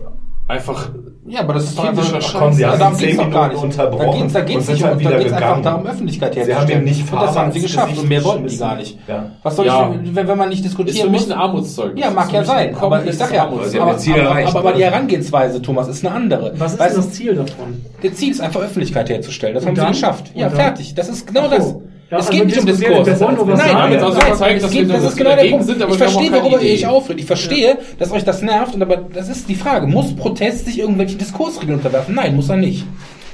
einfach 0.48 0.90
ja, 1.24 1.40
aber 1.40 1.54
das 1.54 1.64
ist 1.64 1.78
doch 1.78 1.84
einfach, 1.84 2.04
Scheiß. 2.04 2.34
Komm, 2.36 2.52
Sie 2.52 2.66
haben 2.66 2.80
darum 2.80 2.96
zehn 2.96 3.16
doch 3.16 3.30
gar 3.30 3.48
nicht. 3.48 3.62
Minuten 3.62 3.80
unterbrochen 3.80 4.06
Da 4.06 4.18
geht's, 4.18 4.32
da 4.32 4.40
geht's 4.40 4.56
und 4.56 4.62
sind 4.64 4.72
nicht 4.74 4.84
dann 4.84 4.96
um, 4.96 5.02
da 5.04 5.18
geht's 5.18 5.32
einfach 5.32 5.62
darum, 5.62 5.86
Öffentlichkeit 5.86 6.34
Sie 6.34 6.40
herzustellen. 6.40 6.68
haben 6.70 6.78
ihm 6.80 6.84
nicht 6.84 7.12
Und 7.12 7.22
das 7.22 7.36
haben 7.38 7.52
sie 7.52 7.60
geschafft 7.60 7.98
und 7.98 8.08
mehr 8.08 8.24
wollten 8.24 8.46
die 8.48 8.58
gar 8.58 8.76
nicht. 8.76 8.98
Ja. 9.06 9.30
Was 9.44 9.56
soll 9.56 9.66
Ja. 9.66 9.94
ich, 10.02 10.14
wenn, 10.16 10.26
wenn 10.28 10.36
man 10.38 10.48
nicht 10.48 10.58
ist 10.58 10.64
diskutieren 10.66 11.06
für 11.06 11.10
mich 11.10 11.26
ein 11.26 11.32
Armutszeugnis. 11.32 12.04
Ja, 12.04 12.10
mag 12.10 12.26
Ist 12.26 12.32
ja 12.32 12.44
sein, 12.44 12.56
ein 12.56 12.74
aber 12.74 12.74
ich 12.74 12.80
komplettes 12.80 13.18
sag 13.18 13.32
ja, 13.32 13.44
Armutszeugnis. 13.44 14.08
aber, 14.16 14.48
aber, 14.48 14.58
aber, 14.58 14.72
die 14.72 14.82
Herangehensweise, 14.82 15.62
Thomas, 15.62 15.86
ist 15.86 16.04
eine 16.04 16.14
andere. 16.14 16.54
Was 16.58 16.72
ist 16.72 16.80
Weißt 16.80 16.96
das 16.96 17.12
Ziel 17.12 17.34
davon? 17.36 17.80
der 18.02 18.14
Ziel 18.14 18.32
ist 18.32 18.40
einfach 18.40 18.60
Öffentlichkeit 18.60 19.08
herzustellen. 19.08 19.54
Das 19.54 19.64
haben 19.64 19.76
sie 19.76 19.86
geschafft. 19.86 20.32
Ja, 20.34 20.50
fertig. 20.50 20.94
Das 20.96 21.08
ist 21.08 21.24
genau 21.28 21.48
das. 21.48 21.76
Ja, 22.12 22.18
es 22.18 22.26
also 22.26 22.38
geht 22.38 22.46
nicht 22.46 22.58
um 22.58 22.66
Diskurs. 22.66 23.06
wir 23.06 23.20
wollen 23.20 23.36
nur 23.36 23.48
was 23.48 23.58
Nein, 23.58 23.68
sagen. 23.68 23.78
nein, 23.80 23.92
Jetzt 23.92 24.02
also 24.04 24.18
nein, 24.18 24.34
zeigen, 24.36 24.56
es 24.56 24.62
dass 24.64 24.70
geht, 24.70 24.80
wir- 24.86 24.92
das 24.94 25.02
dass 25.02 25.12
ist 25.12 25.16
genau 25.18 25.34
der 25.34 25.44
Punkt. 25.50 25.64
sind, 25.64 25.82
ich 25.88 25.96
verstehe, 25.96 26.32
worüber 26.32 26.60
ihr 26.60 26.74
euch 26.74 26.86
aufregt. 26.86 27.20
Ich 27.20 27.26
verstehe, 27.26 27.78
dass 27.98 28.12
euch 28.12 28.24
das 28.24 28.42
nervt, 28.42 28.74
und 28.74 28.82
aber 28.82 28.96
das 28.98 29.30
ist 29.30 29.48
die 29.48 29.54
Frage. 29.54 29.86
Muss 29.86 30.14
Protest 30.14 30.66
sich 30.66 30.78
irgendwelchen 30.78 31.16
Diskursregeln 31.16 31.78
unterwerfen? 31.78 32.14
Nein, 32.14 32.36
muss 32.36 32.50
er 32.50 32.58
nicht. 32.58 32.84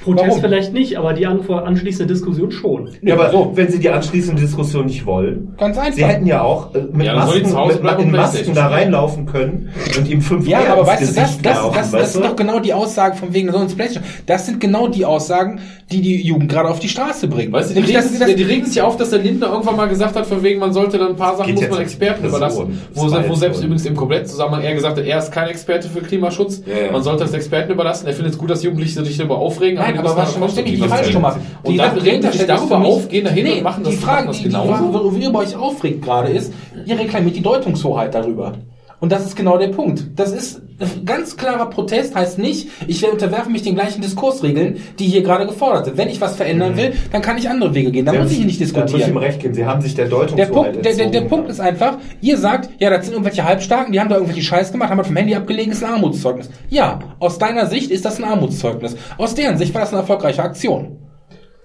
Protest 0.04 0.28
Warum? 0.28 0.40
vielleicht 0.40 0.72
nicht, 0.72 0.96
aber 0.96 1.12
die 1.12 1.26
anschließende 1.26 2.12
Diskussion 2.12 2.50
schon. 2.50 2.90
Ja, 3.02 3.14
aber 3.14 3.30
So. 3.30 3.52
wenn 3.54 3.68
Sie 3.70 3.78
die 3.78 3.88
anschließende 3.90 4.40
Diskussion 4.40 4.86
nicht 4.86 5.04
wollen, 5.06 5.54
Ganz 5.58 5.76
einfach. 5.76 5.92
Sie 5.94 6.04
hätten 6.04 6.26
ja 6.26 6.42
auch 6.42 6.74
äh, 6.74 6.82
mit 6.92 7.06
Ja, 7.06 7.14
Masken, 7.16 7.66
mit, 7.68 7.80
bleiben 7.82 8.02
in 8.04 8.10
Masken 8.12 8.54
da 8.54 8.68
reinlaufen 8.68 9.26
können 9.26 9.70
und 9.98 10.08
ihm 10.08 10.20
fünf 10.20 10.46
Ja, 10.46 10.60
aber 10.72 10.86
weißt 10.86 11.02
du, 11.10 11.14
das, 11.20 11.42
das, 11.42 11.56
laufen, 11.56 11.74
das, 11.74 11.92
weißt 11.92 11.94
das 11.94 12.12
du? 12.14 12.18
ist 12.20 12.28
doch 12.28 12.36
genau 12.36 12.60
die 12.60 12.72
Aussagen 12.72 13.16
von 13.16 13.32
wegen, 13.34 13.50
so 13.52 13.58
ins 13.58 13.74
Playstation. 13.74 14.12
Das 14.26 14.46
sind 14.46 14.60
genau 14.60 14.88
die 14.88 15.04
Aussagen, 15.04 15.60
die 15.90 16.00
die 16.00 16.22
Jugend 16.26 16.50
gerade 16.50 16.68
auf 16.68 16.78
die 16.78 16.88
Straße 16.88 17.28
bringen. 17.28 17.52
Weißt 17.52 17.70
du, 17.70 17.74
die 17.74 17.80
Nämlich, 17.80 17.96
regen, 17.96 18.18
das- 18.18 18.34
die 18.34 18.42
regen 18.42 18.66
sich 18.66 18.80
auf, 18.80 18.96
dass 18.96 19.10
der 19.10 19.18
Lindner 19.20 19.48
irgendwann 19.48 19.76
mal 19.76 19.88
gesagt 19.88 20.16
hat, 20.16 20.26
von 20.26 20.42
wegen, 20.42 20.60
man 20.60 20.72
sollte 20.72 20.98
dann 20.98 21.08
ein 21.08 21.16
paar 21.16 21.36
Sachen 21.36 21.54
muss 21.54 21.68
man 21.68 21.80
Experten 21.80 22.26
überlassen. 22.26 22.80
Wo, 22.94 23.08
Das 23.08 23.28
wo 23.28 23.34
selbst 23.34 23.58
übrigens 23.62 23.84
im 23.86 23.96
Komplettzusammenhang 23.96 24.62
er 24.64 24.74
gesagt 24.74 24.98
hat, 24.98 25.04
er 25.04 25.18
ist 25.18 25.32
kein 25.32 25.48
Experte 25.48 25.88
für 25.88 26.00
Klimaschutz. 26.00 26.62
Man 26.92 27.02
sollte 27.02 27.24
das 27.24 27.32
Experten 27.32 27.72
überlassen. 27.72 28.06
Er 28.06 28.12
findet 28.12 28.34
es 28.34 28.38
gut, 28.38 28.50
dass 28.50 28.62
Jugendliche 28.62 29.04
sich 29.04 29.16
darüber 29.16 29.38
aufregen. 29.38 29.78
Nein, 29.94 29.98
aber 29.98 30.16
was, 30.16 30.30
ich 30.32 30.40
konstruktiv 30.40 30.82
die 30.82 30.88
falsch, 30.88 31.06
was 31.06 31.12
Thomas? 31.12 31.34
tun. 31.34 31.42
Die 31.64 31.68
Und 31.68 31.76
dann 31.78 31.96
dahinter 31.96 32.32
sich 32.32 32.46
darüber 32.46 32.78
auf, 32.78 33.08
gehen 33.08 33.24
dahin 33.24 33.44
nee, 33.44 33.52
und 33.58 33.62
machen 33.62 33.84
das, 33.84 33.92
Die 33.92 33.98
Frage, 33.98 34.26
das 34.28 34.36
die, 34.36 34.42
die 34.44 34.48
genauso. 34.48 34.72
Frage, 34.72 34.92
worüber 34.92 35.38
euch 35.40 35.56
aufregt 35.56 36.02
gerade 36.02 36.28
ist, 36.30 36.52
ihr 36.84 36.98
reklamiert 36.98 37.36
die 37.36 37.42
Deutungshoheit 37.42 38.14
darüber. 38.14 38.54
Und 39.00 39.12
das 39.12 39.24
ist 39.24 39.36
genau 39.36 39.58
der 39.58 39.68
Punkt. 39.68 40.04
Das 40.16 40.32
ist 40.32 40.60
ganz 41.04 41.36
klarer 41.36 41.70
Protest, 41.70 42.14
heißt 42.14 42.38
nicht, 42.38 42.68
ich 42.86 43.04
unterwerfe 43.04 43.50
mich 43.50 43.62
den 43.62 43.74
gleichen 43.74 44.00
Diskursregeln, 44.00 44.80
die 44.98 45.06
hier 45.06 45.22
gerade 45.22 45.46
gefordert 45.46 45.86
sind. 45.86 45.96
Wenn 45.96 46.08
ich 46.08 46.20
was 46.20 46.36
verändern 46.36 46.76
will, 46.76 46.92
dann 47.10 47.22
kann 47.22 47.36
ich 47.36 47.48
andere 47.48 47.74
Wege 47.74 47.90
gehen. 47.90 48.06
Da 48.06 48.12
muss 48.12 48.30
ich 48.30 48.44
nicht 48.44 48.60
Da 48.60 48.80
muss 48.82 48.90
ich 48.90 48.94
ihm 48.94 48.98
diskutieren. 48.98 49.16
recht 49.18 49.40
geben. 49.40 49.54
Sie 49.54 49.66
haben 49.66 49.80
sich 49.80 49.94
der 49.94 50.06
Deutung 50.06 50.36
Der 50.36 50.46
Punkt, 50.46 50.84
der, 50.84 50.94
der, 50.94 51.10
der 51.10 51.20
Punkt 51.22 51.48
ist 51.50 51.60
einfach, 51.60 51.98
ihr 52.20 52.36
sagt, 52.38 52.70
ja, 52.78 52.90
das 52.90 53.04
sind 53.06 53.14
irgendwelche 53.14 53.44
Halbstarken, 53.44 53.92
die 53.92 54.00
haben 54.00 54.08
da 54.08 54.16
irgendwelche 54.16 54.42
Scheiß 54.42 54.70
gemacht, 54.72 54.90
haben 54.90 54.98
das 54.98 55.08
vom 55.08 55.16
Handy 55.16 55.34
abgelegen, 55.34 55.72
ist 55.72 55.82
ein 55.82 55.92
Armutszeugnis. 55.92 56.48
Ja, 56.68 57.00
aus 57.18 57.38
deiner 57.38 57.66
Sicht 57.66 57.90
ist 57.90 58.04
das 58.04 58.18
ein 58.18 58.24
Armutszeugnis. 58.24 58.96
Aus 59.16 59.34
deren 59.34 59.58
Sicht 59.58 59.74
war 59.74 59.80
das 59.80 59.90
eine 59.90 60.00
erfolgreiche 60.00 60.42
Aktion. 60.42 60.98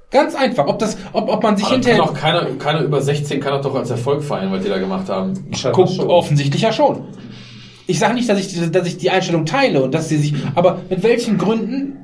Ganz 0.09 0.35
einfach. 0.35 0.67
Ob 0.67 0.77
das, 0.77 0.95
ob, 1.11 1.27
ob 1.27 1.41
man 1.41 1.57
sich 1.57 1.65
Aber 1.65 1.75
dann 1.75 1.81
kann 1.81 1.91
hinterher, 1.91 2.03
auch 2.03 2.13
keiner, 2.13 2.45
keiner 2.59 2.81
über 2.81 3.01
16 3.01 3.39
kann 3.39 3.53
das 3.53 3.63
doch 3.63 3.73
als 3.75 3.89
Erfolg 3.89 4.23
feiern, 4.23 4.51
was 4.51 4.61
die 4.63 4.69
da 4.69 4.77
gemacht 4.77 5.09
haben. 5.09 5.33
guckt, 5.71 5.99
offensichtlich 5.99 6.61
ja 6.61 6.71
schon. 6.71 7.05
Ich 7.87 7.99
sage 7.99 8.13
nicht, 8.13 8.29
dass 8.29 8.39
ich, 8.39 8.71
dass 8.71 8.87
ich 8.87 8.97
die 8.97 9.09
Einstellung 9.09 9.45
teile 9.45 9.83
und 9.83 9.93
dass 9.93 10.09
sie 10.09 10.17
sich, 10.17 10.33
aber 10.55 10.79
mit 10.89 11.03
welchen 11.03 11.37
Gründen 11.37 11.97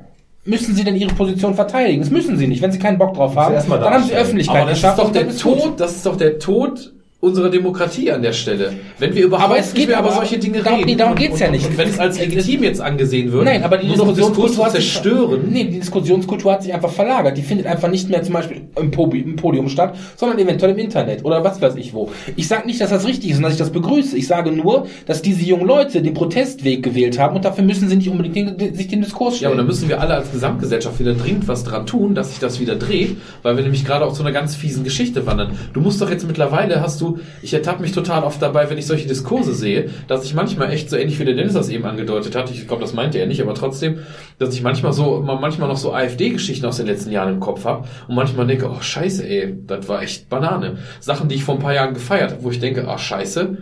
müssen 0.45 0.75
sie 0.75 0.83
denn 0.83 0.95
ihre 0.95 1.14
Position 1.14 1.56
verteidigen? 1.56 2.01
Das 2.01 2.09
müssen 2.09 2.38
sie 2.38 2.48
nicht. 2.48 2.61
Wenn 2.61 2.72
sie 2.72 2.80
keinen 2.80 2.98
Bock 2.98 3.14
drauf 3.14 3.35
haben, 3.35 3.56
dann 3.56 3.93
haben 3.93 4.03
sie. 4.03 4.14
Öffentlichkeit 4.14 4.58
Aber 4.58 4.69
das 4.69 4.77
ist 4.77 4.82
geschafft 4.82 4.99
doch 4.99 5.08
und 5.08 5.16
der 5.16 5.27
ist. 5.27 5.40
Tod, 5.40 5.80
das 5.80 5.95
ist 5.95 6.06
doch 6.06 6.17
der 6.17 6.40
Tod 6.40 6.93
unserer 7.22 7.49
Demokratie 7.49 8.11
an 8.11 8.22
der 8.22 8.31
Stelle. 8.31 8.72
Wenn 8.98 9.14
wir 9.14 9.25
überhaupt 9.25 9.49
Aber 9.49 9.59
es 9.59 9.73
geht 9.73 9.80
nicht 9.80 9.88
mehr 9.89 9.98
aber- 9.98 10.07
über 10.07 10.15
solche 10.17 10.39
Dinge 10.39 10.59
darum- 10.64 10.80
reden. 10.80 10.89
nee, 10.89 10.95
darum 10.95 11.11
und- 11.14 11.19
geht's 11.19 11.33
und, 11.33 11.39
ja 11.41 11.51
nicht. 11.51 11.65
Und 11.65 11.77
wenn 11.77 11.89
es 11.89 11.99
als 11.99 12.17
legitim 12.17 12.64
jetzt 12.64 12.80
angesehen 12.80 13.31
wird, 13.33 13.43
Nein, 13.43 13.61
aber 13.61 13.77
die 13.77 13.88
nur 13.88 13.98
noch 13.98 14.07
hat 14.07 14.15
sich 14.15 14.72
zerstören. 14.72 15.41
Nee, 15.49 15.65
die 15.65 15.80
Diskussionskultur 15.80 16.53
hat 16.53 16.64
sich 16.64 16.73
einfach 16.73 16.89
verlagert. 16.91 17.38
Die 17.38 17.41
findet 17.41 17.67
einfach 17.67 17.89
nicht 17.89 18.09
mehr 18.09 18.23
zum 18.23 18.33
Beispiel 18.35 18.61
im, 18.80 18.91
Podi- 18.91 19.22
im 19.22 19.35
Podium 19.35 19.67
statt, 19.67 19.98
sondern 20.15 20.39
eventuell 20.39 20.72
im 20.72 20.77
Internet 20.77 21.25
oder 21.25 21.43
was 21.43 21.61
weiß 21.61 21.75
ich 21.75 21.93
wo. 21.93 22.09
Ich 22.38 22.48
sage 22.48 22.65
nicht, 22.65 22.80
dass 22.80 22.89
das 22.89 23.06
richtig 23.06 23.31
ist 23.31 23.38
und 23.38 23.43
dass 23.43 23.51
ich 23.53 23.59
das 23.59 23.72
begrüße. 23.72 24.15
Ich 24.15 24.25
sage 24.27 24.53
nur, 24.53 24.88
dass 25.06 25.22
diese 25.22 25.43
jungen 25.43 25.67
Leute 25.67 26.01
den 26.01 26.14
Protestweg 26.14 26.83
gewählt 26.83 27.19
haben 27.19 27.35
und 27.35 27.43
dafür 27.43 27.65
müssen 27.65 27.89
sie 27.89 27.98
nicht 27.98 28.07
unbedingt 28.09 28.61
den, 28.61 28.73
sich 28.75 28.88
den 28.88 29.01
Diskurs 29.01 29.33
Ja, 29.33 29.38
stellen. 29.39 29.51
aber 29.53 29.61
da 29.64 29.67
müssen 29.67 29.89
wir 29.89 29.99
alle 29.99 30.14
als 30.14 30.31
Gesamtgesellschaft 30.31 30.98
wieder 31.01 31.15
dringend 31.15 31.49
was 31.49 31.65
dran 31.65 31.85
tun, 31.85 32.15
dass 32.15 32.30
sich 32.30 32.39
das 32.39 32.61
wieder 32.61 32.75
dreht, 32.75 33.17
weil 33.43 33.57
wir 33.57 33.64
nämlich 33.64 33.83
gerade 33.83 34.06
auch 34.06 34.14
zu 34.14 34.23
einer 34.23 34.31
ganz 34.31 34.56
fiesen 34.56 34.85
Geschichte 34.85 35.25
wandern. 35.25 35.51
Du 35.73 35.81
musst 35.81 35.99
doch 36.01 36.09
jetzt 36.09 36.25
mittlerweile, 36.25 36.81
hast 36.81 37.01
du, 37.01 37.08
ich 37.41 37.53
ertappe 37.53 37.81
mich 37.81 37.91
total 37.91 38.23
oft 38.23 38.41
dabei, 38.41 38.69
wenn 38.69 38.77
ich 38.77 38.85
solche 38.85 39.07
Diskurse 39.07 39.53
sehe, 39.53 39.89
dass 40.07 40.23
ich 40.23 40.33
manchmal 40.33 40.71
echt 40.71 40.89
so 40.89 40.95
ähnlich 40.95 41.19
wie 41.19 41.25
der 41.25 41.35
Dennis 41.35 41.53
das 41.53 41.69
eben 41.69 41.85
angedeutet 41.85 42.35
hat, 42.35 42.51
ich 42.51 42.67
glaube, 42.67 42.81
das 42.81 42.93
meinte 42.93 43.17
er 43.17 43.25
nicht, 43.25 43.41
aber 43.41 43.55
trotzdem, 43.55 43.99
dass 44.38 44.53
ich 44.53 44.61
manchmal 44.61 44.93
so, 44.93 45.21
manchmal 45.21 45.67
noch 45.67 45.77
so 45.77 45.93
AfD-Geschichten 45.93 46.65
aus 46.65 46.77
den 46.77 46.88
letzten 46.88 47.11
Jahren 47.11 47.33
im 47.33 47.39
Kopf 47.39 47.65
habe 47.65 47.88
und 48.07 48.15
manchmal 48.15 48.47
denke, 48.47 48.69
oh 48.69 48.81
scheiße, 48.81 49.27
ey, 49.27 49.55
das 49.65 49.88
war 49.88 50.01
echt 50.01 50.29
Banane. 50.29 50.77
Sachen, 50.99 51.29
die 51.29 51.35
ich 51.35 51.43
vor 51.43 51.55
ein 51.55 51.61
paar 51.61 51.73
Jahren 51.73 51.93
gefeiert 51.93 52.31
habe, 52.31 52.43
wo 52.43 52.51
ich 52.51 52.59
denke, 52.59 52.85
ach 52.88 52.99
scheiße, 52.99 53.57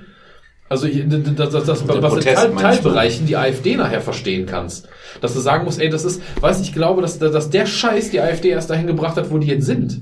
also 0.69 0.87
das, 0.87 1.51
das, 1.51 1.65
das, 1.65 1.87
was 1.87 1.95
in 1.95 2.01
Protest, 2.01 2.25
Teil, 2.25 2.49
meinst 2.49 2.79
du? 2.79 2.89
Teilbereichen 2.89 3.25
die 3.25 3.37
AfD 3.37 3.75
nachher 3.77 4.01
verstehen 4.01 4.45
kannst. 4.45 4.89
Dass 5.21 5.33
du 5.33 5.39
sagen 5.39 5.63
musst, 5.63 5.79
ey, 5.79 5.89
das 5.89 6.03
ist, 6.03 6.21
weiß 6.41 6.59
ich 6.59 6.73
glaube, 6.73 7.01
dass, 7.01 7.19
dass 7.19 7.49
der 7.49 7.65
Scheiß 7.65 8.11
die 8.11 8.19
AfD 8.19 8.49
erst 8.49 8.69
dahin 8.69 8.85
gebracht 8.85 9.15
hat, 9.15 9.31
wo 9.31 9.37
die 9.37 9.47
jetzt 9.47 9.65
sind. 9.65 10.01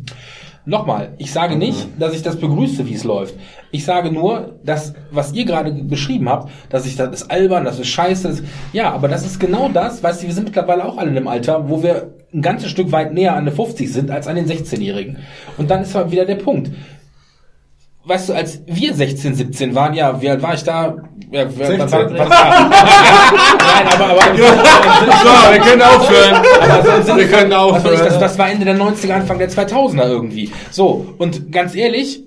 Nochmal, 0.67 1.13
ich 1.19 1.31
sage 1.31 1.55
nicht, 1.57 1.89
dass 1.99 2.15
ich 2.15 2.23
das 2.23 2.37
begrüße, 2.37 2.87
wie 2.87 2.95
es 2.95 3.03
läuft. 3.03 3.35
Ich 3.69 3.85
sage 3.85 4.11
nur, 4.11 4.55
dass, 4.63 4.95
was 5.11 5.31
ihr 5.33 5.45
gerade 5.45 5.71
beschrieben 5.71 6.27
habt, 6.27 6.49
dass 6.69 6.87
ich 6.87 6.95
das 6.95 7.21
ist 7.21 7.29
albern, 7.29 7.65
das 7.65 7.79
ist 7.79 7.87
scheiße, 7.89 8.27
das, 8.27 8.43
ja, 8.73 8.91
aber 8.91 9.07
das 9.07 9.25
ist 9.25 9.39
genau 9.39 9.69
das, 9.69 10.01
weißt 10.01 10.23
du, 10.23 10.27
wir 10.27 10.33
sind 10.33 10.45
mittlerweile 10.45 10.85
auch 10.85 10.97
alle 10.97 11.11
in 11.11 11.17
einem 11.17 11.27
Alter, 11.27 11.69
wo 11.69 11.83
wir 11.83 12.15
ein 12.33 12.41
ganzes 12.41 12.71
Stück 12.71 12.91
weit 12.91 13.13
näher 13.13 13.35
an 13.35 13.45
den 13.45 13.53
50 13.53 13.91
sind 13.91 14.09
als 14.09 14.27
an 14.27 14.35
den 14.35 14.47
16-Jährigen. 14.47 15.17
Und 15.57 15.69
dann 15.69 15.83
ist 15.83 15.93
halt 15.93 16.11
wieder 16.11 16.25
der 16.25 16.35
Punkt. 16.35 16.71
Weißt 18.07 18.29
du, 18.29 18.33
als 18.33 18.61
wir 18.67 18.93
16, 18.93 19.33
17 19.33 19.73
waren, 19.73 19.93
ja, 19.95 20.21
wie 20.21 20.29
alt 20.29 20.41
war 20.43 20.53
ich 20.53 20.63
da? 20.63 20.95
Ja, 21.31 21.45
wer- 21.57 21.79
was 21.79 21.91
war, 21.91 22.11
was 22.11 22.19
war, 22.29 22.69
Nein, 22.69 23.87
aber, 23.93 24.05
aber, 24.11 24.21
So, 24.37 25.51
wir 25.51 25.59
können 25.59 25.81
aufhören. 25.81 26.35
aber 26.61 27.01
so 27.03 27.11
im 27.13 27.17
Wir 27.17 27.27
können 27.29 27.51
ich, 27.51 27.57
das, 27.57 27.85
aufhören. 27.85 28.19
das 28.19 28.37
war 28.37 28.49
Ende 28.51 28.65
der 28.65 28.77
90er, 28.77 29.11
Anfang 29.13 29.39
der 29.39 29.49
2000er 29.49 30.07
irgendwie. 30.07 30.51
So, 30.69 31.07
und 31.17 31.51
ganz 31.51 31.73
ehrlich, 31.73 32.21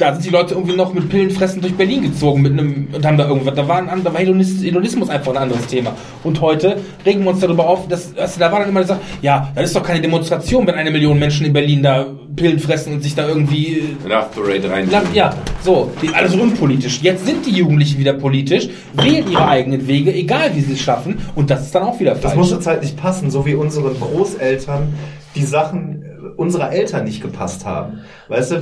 da 0.00 0.12
sind 0.12 0.24
die 0.24 0.30
Leute 0.30 0.54
irgendwie 0.54 0.76
noch 0.76 0.92
mit 0.94 1.08
Pillen 1.08 1.30
fressen 1.30 1.60
durch 1.60 1.74
Berlin 1.74 2.02
gezogen 2.02 2.42
mit 2.42 2.52
einem 2.52 2.88
und 2.92 3.04
haben 3.04 3.16
da 3.18 3.28
irgendwas. 3.28 3.54
Da 3.54 3.66
war, 3.68 3.78
ein, 3.78 4.02
da 4.04 4.12
war 4.12 4.20
Hedonis- 4.20 4.62
Hedonismus 4.62 5.08
einfach 5.08 5.32
ein 5.32 5.38
anderes 5.38 5.66
Thema. 5.66 5.94
Und 6.24 6.40
heute 6.40 6.76
regen 7.04 7.22
wir 7.24 7.30
uns 7.30 7.40
darüber 7.40 7.66
auf, 7.68 7.88
dass, 7.88 8.14
dass 8.14 8.38
da 8.38 8.50
war 8.50 8.60
dann 8.60 8.68
immer 8.68 8.80
gesagt, 8.80 9.00
ja, 9.22 9.50
das 9.54 9.66
ist 9.66 9.76
doch 9.76 9.82
keine 9.82 10.00
Demonstration, 10.00 10.66
wenn 10.66 10.74
eine 10.74 10.90
Million 10.90 11.18
Menschen 11.18 11.46
in 11.46 11.52
Berlin 11.52 11.82
da 11.82 12.06
Pillen 12.36 12.58
fressen 12.60 12.94
und 12.94 13.02
sich 13.02 13.14
da 13.14 13.26
irgendwie 13.28 13.78
äh, 13.78 14.08
Love 14.08 14.26
Parade 14.34 14.70
rein. 14.70 14.90
Lang, 14.90 15.04
ja, 15.12 15.34
so, 15.62 15.90
die, 16.00 16.08
alles 16.10 16.34
unpolitisch. 16.34 17.00
Jetzt 17.02 17.26
sind 17.26 17.44
die 17.44 17.50
Jugendlichen 17.52 17.98
wieder 17.98 18.12
politisch, 18.14 18.68
wählen 18.94 19.30
ihre 19.30 19.46
eigenen 19.48 19.86
Wege, 19.86 20.14
egal 20.14 20.50
wie 20.54 20.60
sie 20.60 20.74
es 20.74 20.80
schaffen, 20.80 21.18
und 21.34 21.50
das 21.50 21.62
ist 21.62 21.74
dann 21.74 21.82
auch 21.82 21.98
wieder 22.00 22.12
Das 22.12 22.22
falsch. 22.22 22.36
muss 22.36 22.48
zur 22.50 22.60
Zeit 22.60 22.82
nicht 22.82 22.96
passen, 22.96 23.30
so 23.30 23.44
wie 23.44 23.54
unseren 23.54 23.98
Großeltern 23.98 24.94
die 25.34 25.44
Sachen 25.44 26.04
unserer 26.36 26.72
Eltern 26.72 27.04
nicht 27.04 27.22
gepasst 27.22 27.64
haben. 27.64 28.00
Weißt 28.28 28.52
du, 28.52 28.56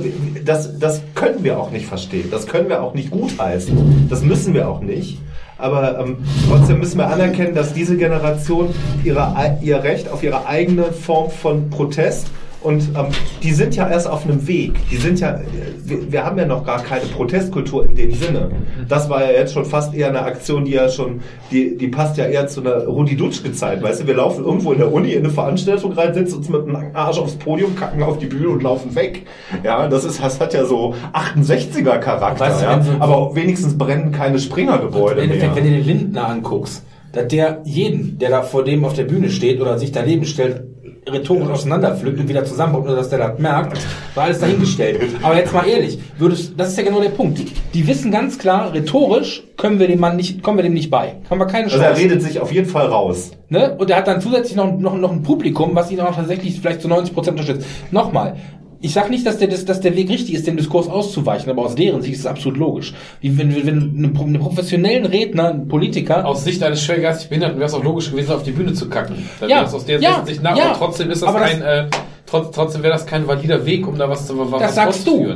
das, 0.45 0.77
das 0.79 1.01
können 1.15 1.43
wir 1.43 1.59
auch 1.59 1.71
nicht 1.71 1.85
verstehen. 1.85 2.29
Das 2.31 2.47
können 2.47 2.69
wir 2.69 2.81
auch 2.81 2.93
nicht 2.93 3.11
gutheißen. 3.11 4.07
Das 4.09 4.21
müssen 4.23 4.53
wir 4.53 4.69
auch 4.69 4.81
nicht. 4.81 5.19
Aber 5.57 5.99
ähm, 5.99 6.17
trotzdem 6.49 6.79
müssen 6.79 6.97
wir 6.97 7.07
anerkennen, 7.07 7.53
dass 7.53 7.73
diese 7.73 7.97
Generation 7.97 8.73
ihre, 9.03 9.57
ihr 9.61 9.83
Recht 9.83 10.09
auf 10.09 10.23
ihre 10.23 10.47
eigene 10.47 10.85
Form 10.85 11.29
von 11.29 11.69
Protest 11.69 12.27
und 12.61 12.81
ähm, 12.97 13.05
die 13.41 13.51
sind 13.53 13.75
ja 13.75 13.89
erst 13.89 14.07
auf 14.07 14.25
einem 14.25 14.45
Weg. 14.47 14.73
Die 14.91 14.97
sind 14.97 15.19
ja, 15.21 15.39
wir, 15.85 16.11
wir 16.11 16.25
haben 16.25 16.37
ja 16.37 16.45
noch 16.45 16.65
gar 16.65 16.83
keine 16.83 17.05
Protestkultur 17.05 17.85
in 17.85 17.95
dem 17.95 18.11
Sinne. 18.13 18.51
Das 18.89 19.09
war 19.09 19.23
ja 19.23 19.31
jetzt 19.31 19.53
schon 19.53 19.63
fast 19.65 19.93
eher 19.93 20.09
eine 20.09 20.21
Aktion, 20.23 20.65
die 20.65 20.71
ja 20.71 20.89
schon, 20.89 21.21
die, 21.51 21.77
die 21.77 21.87
passt 21.87 22.17
ja 22.17 22.25
eher 22.25 22.47
zu 22.47 22.59
einer 22.61 22.85
Rudi 22.85 23.15
Dutschke-Zeit. 23.15 23.81
Weißt 23.81 24.01
du, 24.01 24.07
wir 24.07 24.15
laufen 24.15 24.43
irgendwo 24.43 24.73
in 24.73 24.79
der 24.79 24.91
Uni 24.91 25.13
in 25.13 25.19
eine 25.23 25.29
Veranstaltung 25.33 25.93
rein, 25.93 26.13
sitzen 26.13 26.37
uns 26.37 26.49
mit 26.49 26.65
dem 26.65 26.75
Arsch 26.93 27.17
aufs 27.17 27.35
Podium, 27.35 27.75
kacken 27.77 28.03
auf 28.03 28.17
die 28.17 28.25
Bühne 28.25 28.49
und 28.49 28.61
laufen 28.63 28.93
weg. 28.95 29.25
Ja, 29.63 29.87
das 29.87 30.03
ist, 30.03 30.21
das 30.21 30.39
hat 30.41 30.53
ja 30.53 30.65
so 30.65 30.93
68er 31.13 31.97
Charakter. 31.99 32.41
Weißt 32.45 32.61
du, 32.61 32.65
ja? 32.65 32.81
so- 32.81 32.91
Aber 32.99 33.35
wenigstens 33.35 33.77
brennen 33.77 34.11
keine 34.11 34.37
Springergebäude 34.39 35.21
Endeffekt, 35.21 35.55
mehr. 35.55 35.63
wenn 35.63 35.71
du 35.71 35.77
den 35.77 35.85
Lindner 35.85 36.27
anguckst, 36.27 36.83
dass 37.13 37.27
der 37.27 37.61
jeden, 37.63 38.17
der 38.19 38.29
da 38.29 38.41
vor 38.41 38.63
dem 38.63 38.85
auf 38.85 38.93
der 38.93 39.03
Bühne 39.05 39.29
steht 39.29 39.61
oder 39.61 39.79
sich 39.79 39.91
daneben 39.91 40.25
stellt, 40.25 40.63
rhetorisch 41.11 41.49
auseinanderpflückt 41.49 42.19
und 42.19 42.27
wieder 42.29 42.45
zusammenbaut, 42.45 42.85
ohne 42.85 42.95
dass 42.95 43.09
der 43.09 43.19
das 43.19 43.39
merkt, 43.39 43.77
war 44.15 44.25
alles 44.25 44.39
dahingestellt. 44.39 45.01
Aber 45.21 45.35
jetzt 45.35 45.53
mal 45.53 45.67
ehrlich, 45.67 45.99
würdest, 46.17 46.53
das 46.57 46.69
ist 46.69 46.77
ja 46.77 46.83
genau 46.83 47.01
der 47.01 47.09
Punkt. 47.09 47.39
Die 47.73 47.87
wissen 47.87 48.11
ganz 48.11 48.37
klar, 48.37 48.73
rhetorisch 48.73 49.43
können 49.57 49.79
wir 49.79 49.87
dem 49.87 49.99
Mann 49.99 50.15
nicht, 50.15 50.41
kommen 50.43 50.57
wir 50.57 50.63
dem 50.63 50.73
nicht 50.73 50.89
bei. 50.89 51.15
Haben 51.29 51.39
wir 51.39 51.47
keine 51.47 51.65
Also 51.65 51.77
Chance. 51.77 51.91
er 51.91 51.97
redet 51.97 52.21
sich 52.21 52.39
auf 52.39 52.51
jeden 52.51 52.67
Fall 52.69 52.87
raus. 52.87 53.31
Ne? 53.49 53.75
Und 53.77 53.89
er 53.89 53.97
hat 53.97 54.07
dann 54.07 54.21
zusätzlich 54.21 54.55
noch, 54.55 54.77
noch, 54.77 54.95
noch 54.95 55.11
ein 55.11 55.23
Publikum, 55.23 55.71
was 55.75 55.91
ihn 55.91 55.99
auch 55.99 56.15
tatsächlich 56.15 56.59
vielleicht 56.59 56.81
zu 56.81 56.87
90 56.87 57.13
Prozent 57.13 57.39
unterstützt. 57.39 57.67
Nochmal. 57.91 58.35
Ich 58.81 58.93
sag 58.93 59.09
nicht, 59.09 59.25
dass 59.25 59.37
der, 59.37 59.49
dass, 59.49 59.65
dass 59.65 59.81
der 59.81 59.95
Weg 59.95 60.09
richtig 60.09 60.35
ist, 60.35 60.47
dem 60.47 60.55
Diskurs 60.55 60.87
auszuweichen, 60.87 61.49
aber 61.51 61.63
aus 61.63 61.75
deren 61.75 62.01
Sicht 62.01 62.13
ist 62.13 62.19
es 62.21 62.25
absolut 62.25 62.57
logisch. 62.57 62.93
Wie 63.19 63.37
wenn, 63.37 63.53
wenn, 63.53 63.65
wenn 63.65 63.95
eine, 63.97 64.07
Pro- 64.09 64.23
eine 64.25 64.39
professionellen 64.39 65.05
Redner, 65.05 65.49
ein 65.49 65.67
Politiker, 65.67 66.25
Aus 66.25 66.45
Sicht 66.45 66.63
eines 66.63 66.81
schwergeistig 66.83 67.27
Behinderten 67.29 67.57
wäre 67.57 67.67
es 67.67 67.73
auch 67.73 67.83
logisch 67.83 68.09
gewesen, 68.11 68.31
auf 68.31 68.43
die 68.43 68.51
Bühne 68.51 68.71
zu 68.73 68.87
kacken. 68.87 69.15
Dann 69.41 69.49
Ja, 69.49 69.57
wäre 69.57 69.65
es 69.67 69.73
aus 69.73 69.85
der 69.85 69.99
ja, 69.99 70.23
Sicht 70.25 70.41
nach, 70.41 70.55
ja. 70.57 70.69
aber 70.69 70.77
trotzdem 70.77 71.09
ist 71.11 71.21
das 71.21 71.27
Aber 71.29 71.39
das- 71.41 71.49
kein, 71.51 71.61
äh, 71.61 71.85
trotz, 72.25 72.55
trotzdem 72.55 72.81
wäre 72.83 72.93
das 72.93 73.05
kein 73.05 73.27
valider 73.27 73.65
Weg, 73.65 73.85
um 73.85 73.97
da 73.97 74.09
was 74.09 74.25
zu 74.27 74.37
was 74.51 74.61
das 74.61 74.75
sagst 74.75 75.05
du. 75.05 75.27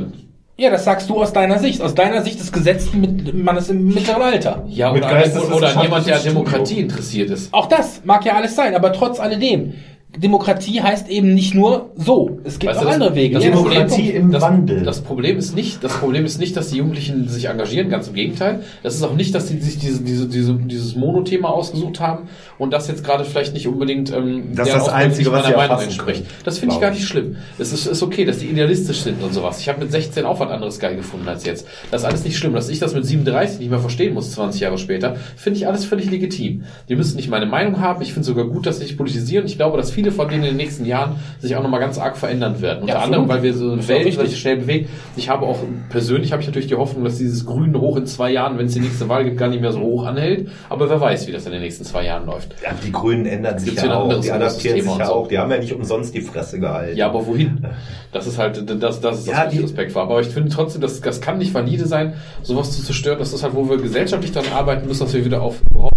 Ja, 0.56 0.70
das 0.70 0.84
sagst 0.84 1.10
du 1.10 1.20
aus 1.20 1.32
deiner 1.32 1.58
Sicht. 1.58 1.82
Aus 1.82 1.94
deiner 1.96 2.22
Sicht 2.22 2.38
des 2.38 2.52
gesetzten 2.52 3.00
mit, 3.00 3.34
Mannes 3.34 3.68
im 3.70 3.88
mittleren 3.88 4.22
Alter. 4.22 4.64
Ja, 4.68 4.90
oder, 4.92 4.98
oder, 5.00 5.06
oder 5.08 5.14
geisteswissenschaftlichem 5.16 5.82
jemand, 5.82 6.06
der 6.06 6.16
an. 6.16 6.22
Demokratie 6.24 6.78
interessiert 6.78 7.30
ist. 7.30 7.52
Auch 7.52 7.66
das 7.66 8.02
mag 8.04 8.24
ja 8.24 8.36
alles 8.36 8.54
sein, 8.54 8.74
aber 8.76 8.92
trotz 8.92 9.18
alledem. 9.18 9.74
Demokratie 10.16 10.80
heißt 10.80 11.08
eben 11.08 11.34
nicht 11.34 11.54
nur 11.54 11.90
so. 11.96 12.38
Es 12.44 12.58
gibt 12.58 12.70
Weißt 12.70 12.80
auch 12.80 12.84
das- 12.84 12.94
andere 12.94 13.14
Wege. 13.14 13.34
das 13.34 13.44
Ja, 13.44 13.50
Problem- 13.50 13.72
Demokratie 13.88 14.10
im 14.10 14.30
das, 14.30 14.42
Wandel. 14.42 14.82
Das 14.82 15.00
Problem 15.00 15.36
ist 15.38 15.54
nicht, 15.56 15.82
das 15.82 15.92
Problem 15.98 16.24
ist 16.24 16.38
nicht, 16.38 16.56
dass 16.56 16.68
die 16.70 16.78
Jugendlichen 16.78 17.28
sich 17.28 17.46
engagieren, 17.46 17.88
ganz 17.88 18.08
im 18.08 18.14
Gegenteil. 18.14 18.60
Das 18.82 18.94
ist 18.94 19.02
auch 19.02 19.14
nicht, 19.14 19.34
dass 19.34 19.48
sie 19.48 19.58
sich 19.60 19.78
diese, 19.78 20.02
diese, 20.02 20.28
diese, 20.28 20.54
dieses 20.54 20.94
Monothema 20.96 21.48
ausgesucht 21.48 22.00
haben 22.00 22.28
und 22.58 22.72
das 22.72 22.86
jetzt 22.88 23.02
gerade 23.04 23.24
vielleicht 23.24 23.54
nicht 23.54 23.66
unbedingt 23.66 24.12
ähm, 24.12 24.52
Das 24.54 24.68
ist 24.68 24.74
das 24.76 24.88
Einzige, 24.88 25.32
was 25.32 25.44
meiner 25.44 25.56
Meinung 25.56 25.80
entspricht. 25.80 26.24
können, 26.24 26.36
Das 26.44 26.58
finde 26.58 26.74
ich 26.76 26.80
gar 26.80 26.90
nicht 26.90 27.04
schlimm. 27.06 27.36
Es 27.58 27.72
ist, 27.72 27.86
ist 27.86 28.02
okay, 28.02 28.24
dass 28.24 28.38
die 28.38 28.46
idealistisch 28.46 29.00
sind 29.00 29.22
und 29.22 29.34
sowas. 29.34 29.58
Ich 29.60 29.68
habe 29.68 29.80
mit 29.80 29.90
16 29.90 30.24
auch 30.24 30.38
was 30.40 30.50
anderes 30.50 30.78
geil 30.78 30.96
gefunden 30.96 31.26
als 31.28 31.44
jetzt. 31.44 31.66
Das 31.90 32.02
ist 32.02 32.06
alles 32.06 32.24
nicht 32.24 32.36
schlimm. 32.38 32.54
Dass 32.54 32.68
ich 32.68 32.78
das 32.78 32.94
mit 32.94 33.04
37 33.04 33.58
nicht 33.60 33.70
mehr 33.70 33.78
verstehen 33.80 34.14
muss, 34.14 34.30
20 34.32 34.60
Jahre 34.60 34.78
später, 34.78 35.16
finde 35.36 35.58
ich 35.58 35.66
alles 35.66 35.84
völlig 35.84 36.10
legitim. 36.10 36.64
Die 36.88 36.96
müssen 36.96 37.16
nicht 37.16 37.28
meine 37.28 37.46
Meinung 37.46 37.80
haben. 37.80 38.00
Ich 38.02 38.12
finde 38.12 38.26
sogar 38.26 38.44
gut, 38.46 38.66
dass 38.66 38.78
sie 38.78 38.84
sich 38.86 38.96
politisieren. 38.96 39.46
Ich 39.46 39.56
glaube, 39.56 39.76
dass 39.76 39.90
viele 39.90 40.03
von 40.12 40.28
denen 40.28 40.42
in 40.44 40.50
den 40.50 40.56
nächsten 40.56 40.84
Jahren 40.84 41.16
sich 41.40 41.54
auch 41.56 41.62
nochmal 41.62 41.80
ganz 41.80 41.98
arg 41.98 42.16
verändern 42.16 42.60
werden. 42.60 42.82
Unter 42.82 42.94
Ja, 42.94 43.00
anderem, 43.00 43.28
weil 43.28 43.42
wir 43.42 43.54
so 43.54 43.72
eine 43.72 43.86
Welt, 43.88 44.12
sich 44.20 44.38
schnell 44.38 44.56
bewegt. 44.58 44.88
Ich 45.16 45.28
habe 45.28 45.46
auch 45.46 45.58
persönlich 45.90 46.32
habe 46.32 46.42
ich 46.42 46.48
natürlich 46.48 46.68
die 46.68 46.74
Hoffnung, 46.74 47.04
dass 47.04 47.18
dieses 47.18 47.46
Grün 47.46 47.78
hoch 47.78 47.96
in 47.96 48.06
zwei 48.06 48.30
Jahren, 48.32 48.58
wenn 48.58 48.66
es 48.66 48.74
die 48.74 48.80
nächste 48.80 49.08
Wahl 49.08 49.24
gibt, 49.24 49.38
gar 49.38 49.48
nicht 49.48 49.60
mehr 49.60 49.72
so 49.72 49.80
hoch 49.80 50.06
anhält. 50.06 50.48
Aber 50.68 50.88
wer 50.90 51.00
weiß, 51.00 51.26
wie 51.26 51.32
das 51.32 51.46
in 51.46 51.52
den 51.52 51.60
nächsten 51.62 51.84
zwei 51.84 52.04
Jahren 52.04 52.26
läuft. 52.26 52.54
Ja, 52.62 52.70
die 52.84 52.92
Grünen 52.92 53.26
ändern 53.26 53.58
sich 53.58 53.74
ja 53.74 53.94
auch. 53.94 54.04
anderes 54.04 54.24
Die 54.26 54.32
adaptieren 54.32 54.76
Thema 54.76 54.90
sich 54.92 54.98
ja 55.00 55.06
so. 55.06 55.12
auch. 55.12 55.28
Die 55.28 55.38
haben 55.38 55.50
ja 55.50 55.58
nicht 55.58 55.72
umsonst 55.72 56.14
die 56.14 56.20
Fresse 56.20 56.58
gehalten. 56.60 56.96
Ja, 56.96 57.06
aber 57.06 57.26
wohin? 57.26 57.66
Das 58.12 58.26
ist 58.26 58.38
halt, 58.38 58.58
das, 58.68 58.78
das 58.78 58.96
ist 58.96 59.04
das, 59.04 59.26
Ja, 59.26 59.46
was 59.46 59.62
Respekt 59.62 59.94
war. 59.94 60.04
Aber 60.04 60.20
ich 60.20 60.28
finde 60.28 60.50
trotzdem, 60.50 60.80
das, 60.80 61.00
das 61.00 61.20
kann 61.20 61.38
nicht 61.38 61.52
valide 61.54 61.86
sein, 61.86 62.14
sowas 62.42 62.72
zu 62.72 62.82
zerstören. 62.82 63.18
Das 63.18 63.32
ist 63.32 63.42
halt, 63.42 63.54
wo 63.54 63.68
wir 63.68 63.76
gesellschaftlich 63.78 64.32
daran 64.32 64.52
arbeiten 64.52 64.86
müssen, 64.86 65.04
dass 65.04 65.14
wir 65.14 65.24
wieder 65.24 65.42
auf, 65.42 65.60
überhaupt, 65.70 65.94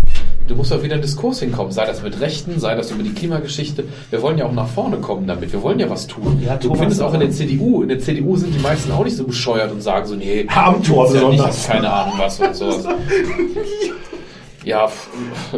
du 0.48 0.56
musst 0.56 0.74
auch 0.74 0.84
wieder 0.84 0.96
in 0.96 1.02
Diskurs 1.02 1.40
hinkommen. 1.40 1.72
Sei 1.72 1.86
das 1.86 2.02
mit 2.02 2.20
Rechten, 2.20 2.60
sei 2.60 2.76
das 2.76 2.92
über 2.92 3.04
die 3.04 3.14
Klimageschichte. 3.14 3.84
Wir 4.10 4.22
wollen 4.22 4.38
ja 4.38 4.46
auch 4.46 4.54
nach 4.54 4.68
vorne 4.68 4.98
kommen 4.98 5.28
damit. 5.28 5.52
Wir 5.52 5.62
wollen 5.62 5.80
ja 5.80 5.90
was 5.90 6.08
tun. 6.08 6.42
Ja, 6.44 6.56
du 6.56 6.68
Thomas, 6.68 6.80
findest 6.80 7.02
auch 7.02 7.14
in 7.14 7.20
der 7.20 7.32
CDU, 7.32 7.82
in 7.84 7.90
der 7.90 8.00
CDU 8.00 8.36
sind 8.38 8.54
die 8.54 8.60
meisten 8.60 8.92
auch 8.92 9.04
nicht 9.04 9.18
so 9.18 9.26
bescheuert 9.26 9.72
und 9.72 9.82
sagen 9.82 10.06
so, 10.08 10.16
nee, 10.16 10.48
Am 10.54 10.82
Tor 10.84 11.14
ja 11.14 11.30
nicht, 11.30 11.68
keine 11.68 11.92
Ahnung 11.92 12.16
was 12.18 12.40
und 12.40 12.56
sowas. 12.56 12.86
Ja, 14.64 14.90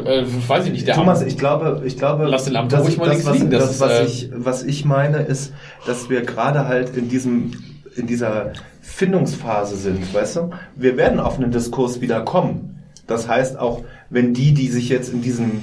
äh, 0.06 0.24
weiß 0.48 0.68
ich 0.68 0.72
nicht. 0.72 0.88
Der 0.88 0.94
Thomas, 0.94 1.24
ich 1.24 1.36
glaube, 1.36 1.82
ich 1.84 1.98
glaube, 1.98 2.26
Lass 2.26 2.44
den 2.44 2.54
Lampen 2.54 2.70
das, 2.70 2.86
ruhig 2.86 2.98
mal 2.98 3.10
das, 3.10 3.26
was, 3.26 3.34
liegen, 3.34 3.50
das 3.50 3.68
das, 3.68 3.80
was 3.80 3.92
äh, 3.92 4.06
ich, 4.06 4.30
was 4.36 4.64
ich 4.64 4.86
meine, 4.86 5.18
ist, 5.18 5.52
dass 5.88 6.12
wir 6.12 6.22
gerade 6.22 6.68
halt 6.68 6.96
in 6.96 7.10
diesem, 7.10 7.54
in 7.96 8.06
dieser 8.06 8.54
Findungsphase 8.82 9.78
sind, 9.78 10.14
weißt 10.14 10.36
du? 10.36 10.50
Wir 10.76 10.96
werden 10.96 11.20
auf 11.20 11.40
einen 11.40 11.50
Diskurs 11.52 12.02
wieder 12.02 12.22
kommen. 12.22 12.84
Das 13.08 13.28
heißt 13.28 13.58
auch, 13.58 13.82
wenn 14.10 14.34
die, 14.34 14.54
die 14.54 14.68
sich 14.70 14.90
jetzt 14.90 15.12
in 15.12 15.22
diesem 15.22 15.62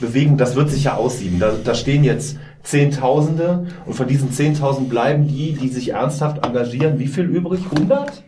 bewegen, 0.00 0.36
das 0.36 0.56
wird 0.56 0.70
sich 0.70 0.84
ja 0.84 0.94
aussieben. 0.96 1.38
Da, 1.38 1.52
da 1.62 1.74
stehen 1.74 2.04
jetzt 2.04 2.36
Zehntausende 2.62 3.66
und 3.86 3.94
von 3.94 4.08
diesen 4.08 4.32
Zehntausend 4.32 4.88
bleiben 4.88 5.28
die, 5.28 5.52
die 5.52 5.68
sich 5.68 5.90
ernsthaft 5.90 6.44
engagieren. 6.44 6.98
Wie 6.98 7.06
viel 7.06 7.24
übrig? 7.24 7.60
100? 7.70 8.24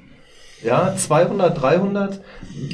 Ja, 0.62 0.94
200, 0.96 1.60
300? 1.60 2.20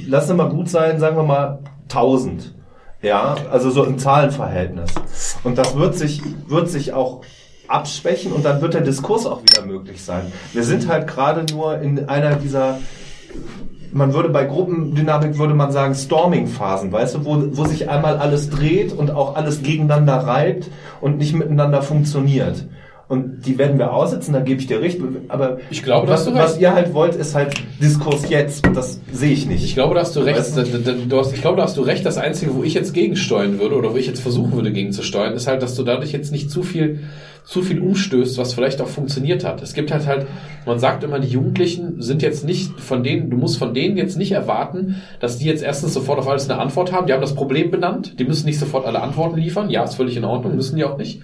Lass 0.06 0.28
es 0.28 0.36
mal 0.36 0.48
gut 0.48 0.68
sein, 0.68 0.98
sagen 0.98 1.16
wir 1.16 1.22
mal 1.22 1.60
1000. 1.84 2.54
Ja, 3.00 3.36
also 3.50 3.70
so 3.70 3.84
im 3.84 3.98
Zahlenverhältnis. 3.98 4.92
Und 5.42 5.58
das 5.58 5.76
wird 5.76 5.96
sich, 5.96 6.22
wird 6.46 6.68
sich 6.68 6.92
auch 6.92 7.22
abschwächen 7.66 8.32
und 8.32 8.44
dann 8.44 8.60
wird 8.60 8.74
der 8.74 8.82
Diskurs 8.82 9.26
auch 9.26 9.42
wieder 9.42 9.66
möglich 9.66 10.02
sein. 10.02 10.32
Wir 10.52 10.62
sind 10.62 10.88
halt 10.88 11.08
gerade 11.08 11.52
nur 11.52 11.80
in 11.80 12.08
einer 12.08 12.36
dieser, 12.36 12.78
man 13.92 14.14
würde 14.14 14.30
bei 14.30 14.44
Gruppendynamik 14.44 15.38
würde 15.38 15.54
man 15.54 15.70
sagen 15.70 15.94
Storming-Phasen, 15.94 16.90
weißt 16.90 17.16
du, 17.16 17.24
wo, 17.24 17.56
wo 17.56 17.64
sich 17.64 17.88
einmal 17.88 18.16
alles 18.16 18.50
dreht 18.50 18.92
und 18.92 19.10
auch 19.10 19.36
alles 19.36 19.62
gegeneinander 19.62 20.16
reibt 20.16 20.70
und 21.00 21.18
nicht 21.18 21.34
miteinander 21.34 21.82
funktioniert. 21.82 22.66
Und 23.12 23.44
die 23.44 23.58
werden 23.58 23.78
wir 23.78 23.92
aussitzen, 23.92 24.32
da 24.32 24.41
gebe 24.41 24.58
ich 24.58 24.66
dir 24.68 24.81
recht. 24.81 24.99
Aber 25.28 25.58
Ich 25.68 25.82
glaube, 25.82 26.08
was, 26.08 26.24
du 26.24 26.32
was 26.32 26.58
ihr 26.58 26.73
halt 26.73 26.94
wollt, 26.94 27.15
ist 27.15 27.34
halt 27.34 27.52
Diskurs 27.78 28.26
jetzt. 28.31 28.66
Und 28.66 28.74
das 28.74 29.00
sehe 29.12 29.32
ich 29.32 29.44
nicht. 29.44 29.62
Ich 29.62 29.74
glaube, 29.74 29.94
da 29.94 30.00
hast 30.00 30.16
du 30.16 30.20
recht. 30.20 30.39
Weißt 30.39 30.57
da- 30.57 30.62
Du 30.62 31.18
hast, 31.18 31.34
ich 31.34 31.42
glaube, 31.42 31.58
da 31.58 31.65
hast 31.65 31.76
du 31.76 31.82
recht. 31.82 32.07
Das 32.07 32.16
Einzige, 32.16 32.55
wo 32.55 32.62
ich 32.62 32.73
jetzt 32.73 32.94
gegensteuern 32.94 33.60
würde 33.60 33.74
oder 33.76 33.92
wo 33.92 33.99
ich 33.99 34.07
jetzt 34.07 34.23
versuchen 34.23 34.52
würde, 34.55 34.73
gegenzusteuern, 34.73 35.34
ist 35.34 35.47
halt, 35.47 35.62
dass 35.62 35.74
du 35.74 35.82
dadurch 35.82 36.10
jetzt 36.12 36.32
nicht 36.32 36.50
zu 36.50 36.62
viel, 36.62 37.00
zu 37.44 37.60
viel 37.60 37.81
umstößt, 37.81 38.39
was 38.39 38.55
vielleicht 38.55 38.81
auch 38.81 38.89
funktioniert 38.89 39.44
hat. 39.44 39.60
Es 39.62 39.74
gibt 39.74 39.92
halt 39.92 40.07
halt, 40.07 40.24
man 40.65 40.78
sagt 40.78 41.05
immer, 41.05 41.18
die 41.20 41.28
Jugendlichen 41.28 42.00
sind 42.00 42.23
jetzt 42.23 42.47
nicht 42.47 42.81
von 42.81 43.05
denen, 43.05 43.28
du 43.28 43.36
musst 43.36 43.58
von 43.58 43.74
denen 43.74 43.99
jetzt 43.99 44.16
nicht 44.16 44.32
erwarten, 44.32 45.02
dass 45.20 45.36
die 45.36 45.44
jetzt 45.44 45.62
erstens 45.62 45.92
sofort 45.92 46.18
auf 46.18 46.28
alles 46.28 46.49
eine 46.49 46.58
Antwort 46.58 46.92
haben. 46.92 47.07
Die 47.08 47.12
haben 47.12 47.20
das 47.20 47.34
Problem 47.34 47.70
benannt. 47.70 48.18
Die 48.18 48.24
müssen 48.24 48.47
nicht 48.47 48.58
sofort 48.58 48.86
alle 48.86 49.02
Antworten 49.02 49.36
liefern. 49.36 49.68
Ja, 49.68 49.84
ist 49.84 49.97
völlig 49.97 50.16
in 50.16 50.24
Ordnung, 50.24 50.57
müssen 50.57 50.76
die 50.76 50.84
auch 50.84 50.97
nicht. 50.97 51.20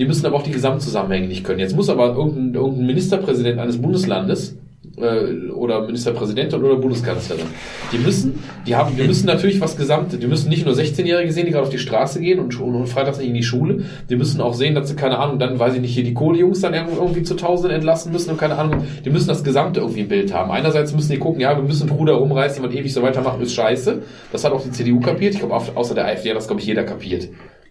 Die 0.00 0.06
müssen 0.06 0.26
aber 0.26 0.36
auch 0.36 0.42
die 0.42 0.50
Gesamtzusammenhänge 0.50 1.28
nicht 1.28 1.44
können. 1.44 1.60
Jetzt 1.60 1.76
muss 1.76 1.88
aber 1.88 2.14
irgendein, 2.16 2.54
irgendein 2.54 2.86
Ministerpräsident 2.86 3.58
eines 3.60 3.80
Bundeslandes 3.80 4.56
äh, 4.96 5.50
oder 5.50 5.82
Ministerpräsidentin 5.86 6.62
oder 6.64 6.76
Bundeskanzlerin. 6.76 7.44
Die 7.92 7.98
müssen, 7.98 8.38
die 8.66 8.74
haben, 8.74 8.96
die 8.96 9.02
müssen 9.02 9.26
natürlich 9.26 9.60
was 9.60 9.76
Gesamte, 9.76 10.16
die 10.16 10.26
müssen 10.26 10.48
nicht 10.48 10.64
nur 10.64 10.74
16-Jährige 10.74 11.30
sehen, 11.32 11.44
die 11.46 11.52
gerade 11.52 11.64
auf 11.64 11.70
die 11.70 11.78
Straße 11.78 12.18
gehen 12.20 12.38
und, 12.40 12.58
und, 12.60 12.74
und 12.74 12.86
freitags 12.88 13.18
nicht 13.18 13.28
in 13.28 13.34
die 13.34 13.42
Schule. 13.42 13.84
Die 14.08 14.16
müssen 14.16 14.40
auch 14.40 14.54
sehen, 14.54 14.74
dass 14.74 14.88
sie, 14.88 14.96
keine 14.96 15.18
Ahnung, 15.18 15.38
dann 15.38 15.58
weiß 15.58 15.74
ich 15.74 15.80
nicht, 15.82 15.92
hier 15.94 16.04
die 16.04 16.14
Kohlejungs 16.14 16.60
dann 16.62 16.72
irgendwie 16.74 17.22
zu 17.22 17.34
Tausenden 17.34 17.76
entlassen 17.76 18.10
müssen 18.10 18.30
und 18.30 18.38
keine 18.38 18.56
Ahnung. 18.56 18.84
Die 19.04 19.10
müssen 19.10 19.28
das 19.28 19.44
Gesamte 19.44 19.80
irgendwie 19.80 20.00
im 20.00 20.08
Bild 20.08 20.32
haben. 20.32 20.50
Einerseits 20.50 20.94
müssen 20.94 21.12
die 21.12 21.18
gucken, 21.18 21.40
ja, 21.42 21.54
wir 21.56 21.62
müssen 21.62 21.88
ein 21.90 21.94
Ruder 21.94 22.14
rumreißen, 22.14 22.62
wenn 22.64 22.72
ewig 22.72 22.92
so 22.92 23.02
weitermachen, 23.02 23.42
ist 23.42 23.52
scheiße. 23.54 24.00
Das 24.32 24.44
hat 24.44 24.52
auch 24.52 24.62
die 24.62 24.70
CDU 24.70 25.00
kapiert. 25.00 25.34
Ich 25.34 25.40
glaube, 25.40 25.54
au- 25.54 25.62
außer 25.78 25.94
der 25.94 26.06
AfD 26.06 26.30
hat 26.30 26.36
das, 26.38 26.46
glaube 26.46 26.62
ich, 26.62 26.66
jeder 26.66 26.84
kapiert. 26.84 27.28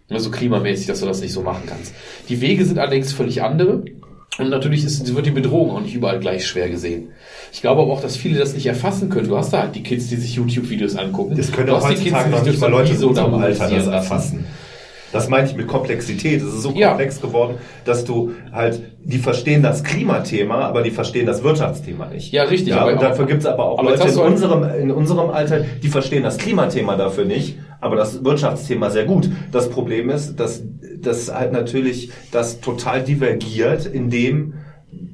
Nur 0.10 0.20
so 0.20 0.32
klimamäßig, 0.32 0.88
dass 0.88 1.00
du 1.02 1.06
das 1.06 1.22
nicht 1.22 1.34
so 1.34 1.42
machen 1.42 1.64
kannst. 1.68 1.94
Die 2.30 2.42
Wege 2.42 2.66
sind 2.66 2.80
allerdings 2.80 3.14
völlig 3.14 3.42
andere. 3.44 3.84
Und 4.38 4.50
natürlich 4.50 4.86
ist, 4.86 5.14
wird 5.16 5.26
die 5.26 5.32
Bedrohung 5.32 5.72
auch 5.72 5.82
nicht 5.82 5.94
überall 5.96 6.20
gleich 6.20 6.48
schwer 6.48 6.70
gesehen. 6.70 7.10
Ich 7.52 7.62
glaube 7.62 7.82
aber 7.82 7.92
auch, 7.92 8.02
dass 8.02 8.16
viele 8.16 8.40
das 8.40 8.54
nicht 8.54 8.68
erfassen 8.68 9.10
können. 9.10 9.28
Du 9.28 9.38
hast 9.38 9.52
da 9.52 9.64
halt 9.64 9.76
die 9.76 9.84
Kids, 9.84 10.08
die 10.08 10.16
sich 10.16 10.36
YouTube-Videos 10.36 10.96
angucken. 10.96 11.36
Das 11.36 11.52
können 11.52 11.70
auch 11.72 11.88
heutzutage 11.88 12.30
noch 12.30 12.44
nicht 12.44 12.60
mal 12.62 12.72
Leute 12.72 12.90
in 12.92 12.96
Wieso 12.96 13.10
unserem 13.10 13.34
Alter 13.36 13.70
das 13.70 13.88
erfassen. 13.88 14.46
Das 15.12 15.28
meine 15.28 15.48
ich 15.48 15.56
mit 15.56 15.68
Komplexität. 15.68 16.42
Es 16.42 16.54
ist 16.54 16.62
so 16.62 16.72
Ja. 16.72 16.90
komplex 16.90 17.20
geworden, 17.20 17.56
dass 17.84 18.06
du 18.06 18.32
halt, 18.54 18.80
die 19.04 19.18
verstehen 19.18 19.64
das 19.64 19.84
Klimathema, 19.84 20.60
aber 20.62 20.84
die 20.84 20.92
verstehen 20.92 21.26
das 21.26 21.44
Wirtschaftsthema 21.44 22.06
nicht. 22.06 22.32
Ja, 22.32 22.44
richtig, 22.44 22.70
Ja, 22.70 22.82
aber- 22.82 22.94
dafür 22.96 23.26
gibt 23.26 23.42
es 23.42 23.48
aber 23.48 23.66
auch 23.66 23.80
aber 23.80 23.90
Leute 23.98 24.08
in 24.08 24.18
unserem, 24.20 24.64
in 24.80 24.92
unserem 24.92 25.32
Alter, 25.32 25.66
die 25.82 25.88
verstehen 25.88 26.22
das 26.24 26.38
Klimathema 26.38 26.96
dafür 26.96 27.26
nicht, 27.26 27.58
aber 27.82 27.96
das 27.96 28.24
Wirtschaftsthema 28.24 28.90
sehr 28.90 29.06
gut. 29.06 29.30
Das 29.52 29.70
Problem 29.70 30.10
ist, 30.10 30.40
dass, 30.40 30.64
dass 31.02 31.34
halt 31.34 31.54
natürlich 31.54 32.12
das 32.32 32.62
total 32.62 33.04
divergiert, 33.04 33.86
in 33.86 34.10
dem 34.10 34.54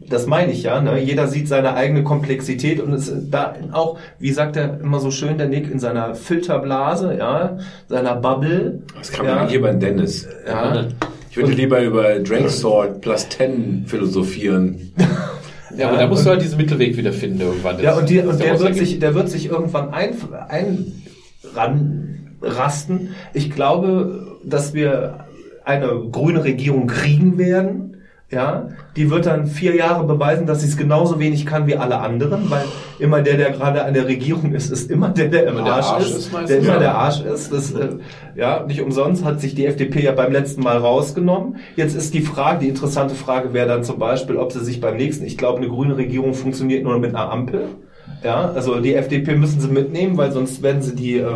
das 0.08 0.28
meine 0.28 0.52
ich 0.52 0.64
ja, 0.64 0.82
ne? 0.82 1.00
jeder 1.00 1.28
sieht 1.28 1.48
seine 1.48 1.74
eigene 1.74 2.04
Komplexität 2.04 2.80
und 2.80 2.94
es 2.94 3.12
da 3.30 3.56
auch, 3.72 3.98
wie 4.20 4.32
sagt 4.32 4.56
er 4.56 4.80
immer 4.80 5.00
so 5.00 5.10
schön, 5.12 5.38
der 5.38 5.48
Nick, 5.48 5.70
in 5.70 5.80
seiner 5.80 6.16
Filterblase, 6.16 7.18
ja, 7.18 7.58
seiner 7.88 8.16
Bubble. 8.16 8.84
Das 8.98 9.12
kann 9.12 9.26
ja, 9.26 9.36
man 9.36 9.50
hier 9.50 9.62
bei 9.62 9.74
Dennis. 9.74 10.28
Ja. 10.48 10.86
Ich 11.32 11.38
würde 11.38 11.54
lieber 11.54 11.82
über 11.82 12.20
Drake 12.20 12.50
Sword 12.50 13.02
plus 13.02 13.28
10 13.30 13.86
philosophieren. 13.88 14.94
Ja, 15.78 15.90
aber 15.90 15.98
da 15.98 16.08
musst 16.08 16.26
du 16.26 16.30
halt 16.30 16.42
diesen 16.42 16.56
Mittelweg 16.56 16.96
wieder 16.96 17.12
finden 17.12 17.42
irgendwann. 17.42 17.82
Ja, 17.82 17.96
und, 17.96 18.10
die, 18.10 18.16
Das 18.16 18.26
ist 18.26 18.32
und 18.32 18.44
der, 18.44 18.54
was 18.54 18.62
wird 18.62 18.76
sich, 18.76 19.00
der 19.00 19.14
wird 19.14 19.30
sich 19.30 19.48
irgendwann 19.48 19.90
ein, 19.90 20.16
einranrasten. 22.46 23.16
Ich 23.34 23.52
glaube, 23.52 24.38
dass 24.44 24.74
wir 24.74 25.26
eine 25.64 25.88
grüne 26.12 26.44
Regierung 26.44 26.88
kriegen 26.88 27.38
werden. 27.38 27.92
Ja, 28.32 28.70
die 28.96 29.12
wird 29.12 29.28
dann 29.28 29.46
vier 29.46 29.76
Jahre 29.76 30.04
beweisen, 30.04 30.48
dass 30.48 30.62
sie 30.62 30.68
es 30.68 30.78
genauso 30.78 31.20
wenig 31.20 31.46
kann 31.46 31.68
wie 31.68 31.78
alle 31.78 32.00
anderen, 32.00 32.50
weil 32.50 32.64
immer 32.98 33.22
der, 33.22 33.38
der 33.38 33.52
gerade 33.52 33.86
an 33.86 33.94
der 33.94 34.08
Regierung 34.08 34.52
ist, 34.54 34.72
ist 34.72 34.90
immer 34.90 35.10
der, 35.10 35.28
der 35.28 35.44
im 35.44 35.54
Immer 35.54 35.64
der 35.64 35.74
Arsch, 35.76 35.86
Arsch 35.86 36.06
ist, 36.10 36.34
ist 36.34 36.50
der 36.50 36.58
immer 36.58 36.74
Ja. 36.74 36.80
der 36.80 36.96
Arsch 36.96 37.22
ist. 37.22 37.54
Das, 37.54 37.72
äh, 37.74 37.90
ja, 38.36 38.64
nicht 38.68 38.82
umsonst 38.82 39.24
hat 39.24 39.40
sich 39.42 39.54
die 39.54 39.68
FDP 39.68 40.04
ja 40.04 40.12
beim 40.12 40.32
letzten 40.32 40.64
Mal 40.64 40.78
rausgenommen. 40.78 41.58
Jetzt 41.76 41.96
ist 41.96 42.16
die 42.16 42.22
Frage, 42.22 42.62
die 42.62 42.70
interessante 42.70 43.14
Frage 43.14 43.54
wäre 43.54 43.68
dann 43.68 43.84
zum 43.84 44.00
Beispiel, 44.00 44.38
ob 44.38 44.52
sie 44.52 44.66
sich 44.66 44.82
beim 44.82 44.98
nächsten, 44.98 45.24
ich 45.24 45.38
glaube, 45.38 45.60
eine 45.60 45.70
grüne 45.70 45.96
Regierung 45.96 46.34
funktioniert 46.34 46.84
nur 46.84 46.98
mit 46.98 47.12
einer 47.14 47.32
Ampel. 47.32 47.68
Ja, 48.24 48.52
also 48.56 48.80
die 48.80 48.96
FDP 48.96 49.36
müssen 49.36 49.62
sie 49.62 49.68
mitnehmen, 49.70 50.18
weil 50.18 50.32
sonst 50.32 50.64
werden 50.64 50.82
sie 50.82 50.96
die. 50.96 51.18
Äh, 51.20 51.30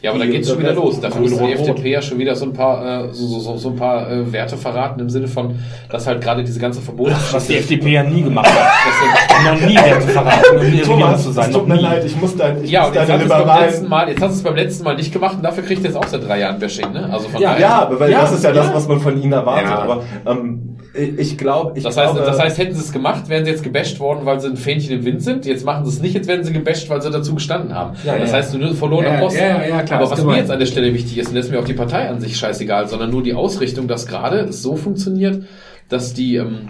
Ja, 0.00 0.10
aber 0.10 0.20
da 0.20 0.26
geht's 0.26 0.48
schon 0.48 0.60
wieder 0.60 0.74
los. 0.74 1.00
Dafür 1.00 1.20
muss 1.22 1.36
die. 1.36 1.52
FDP 1.52 1.90
ja 1.90 2.00
schon 2.02 2.18
wieder 2.18 2.36
so 2.36 2.44
ein 2.44 2.52
paar, 2.52 3.06
äh, 3.08 3.12
so, 3.12 3.26
so, 3.26 3.40
so, 3.40 3.56
so 3.56 3.68
ein 3.70 3.76
paar 3.76 4.10
äh, 4.10 4.32
Werte 4.32 4.56
verraten 4.56 5.00
im 5.00 5.10
Sinne 5.10 5.26
von, 5.26 5.58
dass 5.90 6.06
halt 6.06 6.20
gerade 6.20 6.44
diese 6.44 6.60
ganze 6.60 6.80
Verbot. 6.80 7.10
Was 7.32 7.46
die 7.48 7.56
FDP 7.56 7.90
ja 7.90 8.02
nie 8.04 8.22
gemacht 8.22 8.48
hat. 8.48 9.44
noch 9.60 9.66
nie 9.68 9.74
Werte 9.74 10.06
verraten, 10.06 10.56
um 10.58 10.62
in 10.66 10.82
Thomas, 10.82 11.22
zu 11.24 11.30
es 11.30 11.34
sein. 11.34 11.50
tut 11.52 11.62
Noch 11.66 11.74
mir 11.74 11.74
nie. 11.76 11.82
leid, 11.82 12.04
ich 12.04 12.16
muss 12.20 12.36
dein, 12.36 12.62
ich 12.62 12.70
Ja, 12.70 12.80
muss 12.82 12.88
und 12.90 12.94
jetzt 12.96 13.08
deine 13.08 13.12
hast, 13.14 13.20
du 13.22 13.24
es 13.24 13.28
beim 13.32 13.40
liberalen. 13.40 13.70
letzten 13.70 13.88
Mal, 13.88 14.08
jetzt 14.08 14.22
hast 14.22 14.30
du 14.30 14.36
es 14.36 14.42
beim 14.44 14.54
letzten 14.56 14.84
Mal 14.84 14.96
nicht 14.96 15.12
gemacht 15.12 15.36
und 15.36 15.42
dafür 15.42 15.64
kriegt 15.64 15.80
ihr 15.82 15.88
jetzt 15.88 15.96
auch 15.96 16.06
seit 16.06 16.28
drei 16.28 16.38
Jahren 16.40 16.58
Bashing, 16.60 16.92
ne? 16.92 17.08
Also 17.12 17.28
von 17.28 17.40
Ja, 17.42 17.48
daher. 17.50 17.60
Ja, 17.60 17.78
aber 17.82 17.98
weil 18.00 18.10
Ja, 18.12 18.20
das 18.20 18.32
ist 18.34 18.44
ja, 18.44 18.52
das, 18.52 18.66
ja. 18.68 18.74
was 18.74 18.86
man 18.86 19.00
von 19.00 19.20
ihnen 19.20 19.32
erwartet. 19.32 19.68
Ja. 19.68 19.78
Aber 19.78 20.02
ähm, 20.26 20.76
ich 21.16 21.36
glaube, 21.38 21.72
ich 21.76 21.84
Das 21.84 21.96
heißt, 21.96 22.12
glaube, 22.14 22.26
das 22.28 22.38
heißt, 22.40 22.58
hätten 22.58 22.74
sie 22.74 22.80
es 22.80 22.92
gemacht, 22.92 23.28
wären 23.28 23.44
sie 23.44 23.50
jetzt 23.50 23.62
gebasht 23.62 24.00
worden, 24.00 24.20
weil 24.24 24.40
sie 24.40 24.48
ein 24.48 24.56
Fähnchen 24.56 24.98
im 24.98 25.04
Wind 25.04 25.22
sind. 25.22 25.44
Jetzt 25.46 25.64
machen 25.64 25.84
sie 25.84 25.90
es 25.92 26.00
nicht, 26.00 26.14
jetzt 26.14 26.26
werden 26.28 26.44
sie 26.44 26.52
gebasht, 26.52 26.88
weil 26.90 27.02
sie 27.02 27.10
dazu 27.10 27.34
gestanden 27.34 27.74
haben. 27.74 27.96
Ja, 28.04 28.16
das 28.18 28.30
ja. 28.30 28.36
heißt, 28.38 28.54
du 28.54 28.58
nur 28.58 28.74
verlorener 28.74 29.14
Ja, 29.14 29.20
Posten. 29.20 29.38
ja, 29.40 29.46
ja, 29.62 29.66
ja, 29.68 29.82
klar, 29.88 30.00
Aber 30.00 30.10
was 30.10 30.18
mir 30.18 30.24
gemein. 30.24 30.38
jetzt 30.38 30.50
an 30.50 30.58
der 30.58 30.66
Stelle 30.66 30.94
wichtig 30.94 31.18
ist, 31.18 31.28
und 31.28 31.34
das 31.34 31.46
ist 31.46 31.50
mir 31.50 31.58
auch 31.58 31.64
die 31.64 31.74
Partei 31.74 32.08
an 32.08 32.20
sich 32.20 32.36
scheißegal, 32.36 32.88
sondern 32.88 33.10
nur 33.10 33.22
die 33.22 33.34
Ausrichtung, 33.34 33.88
dass 33.88 34.06
gerade 34.06 34.40
es 34.40 34.62
so 34.62 34.76
funktioniert, 34.76 35.44
dass 35.88 36.14
die, 36.14 36.36
ähm, 36.36 36.68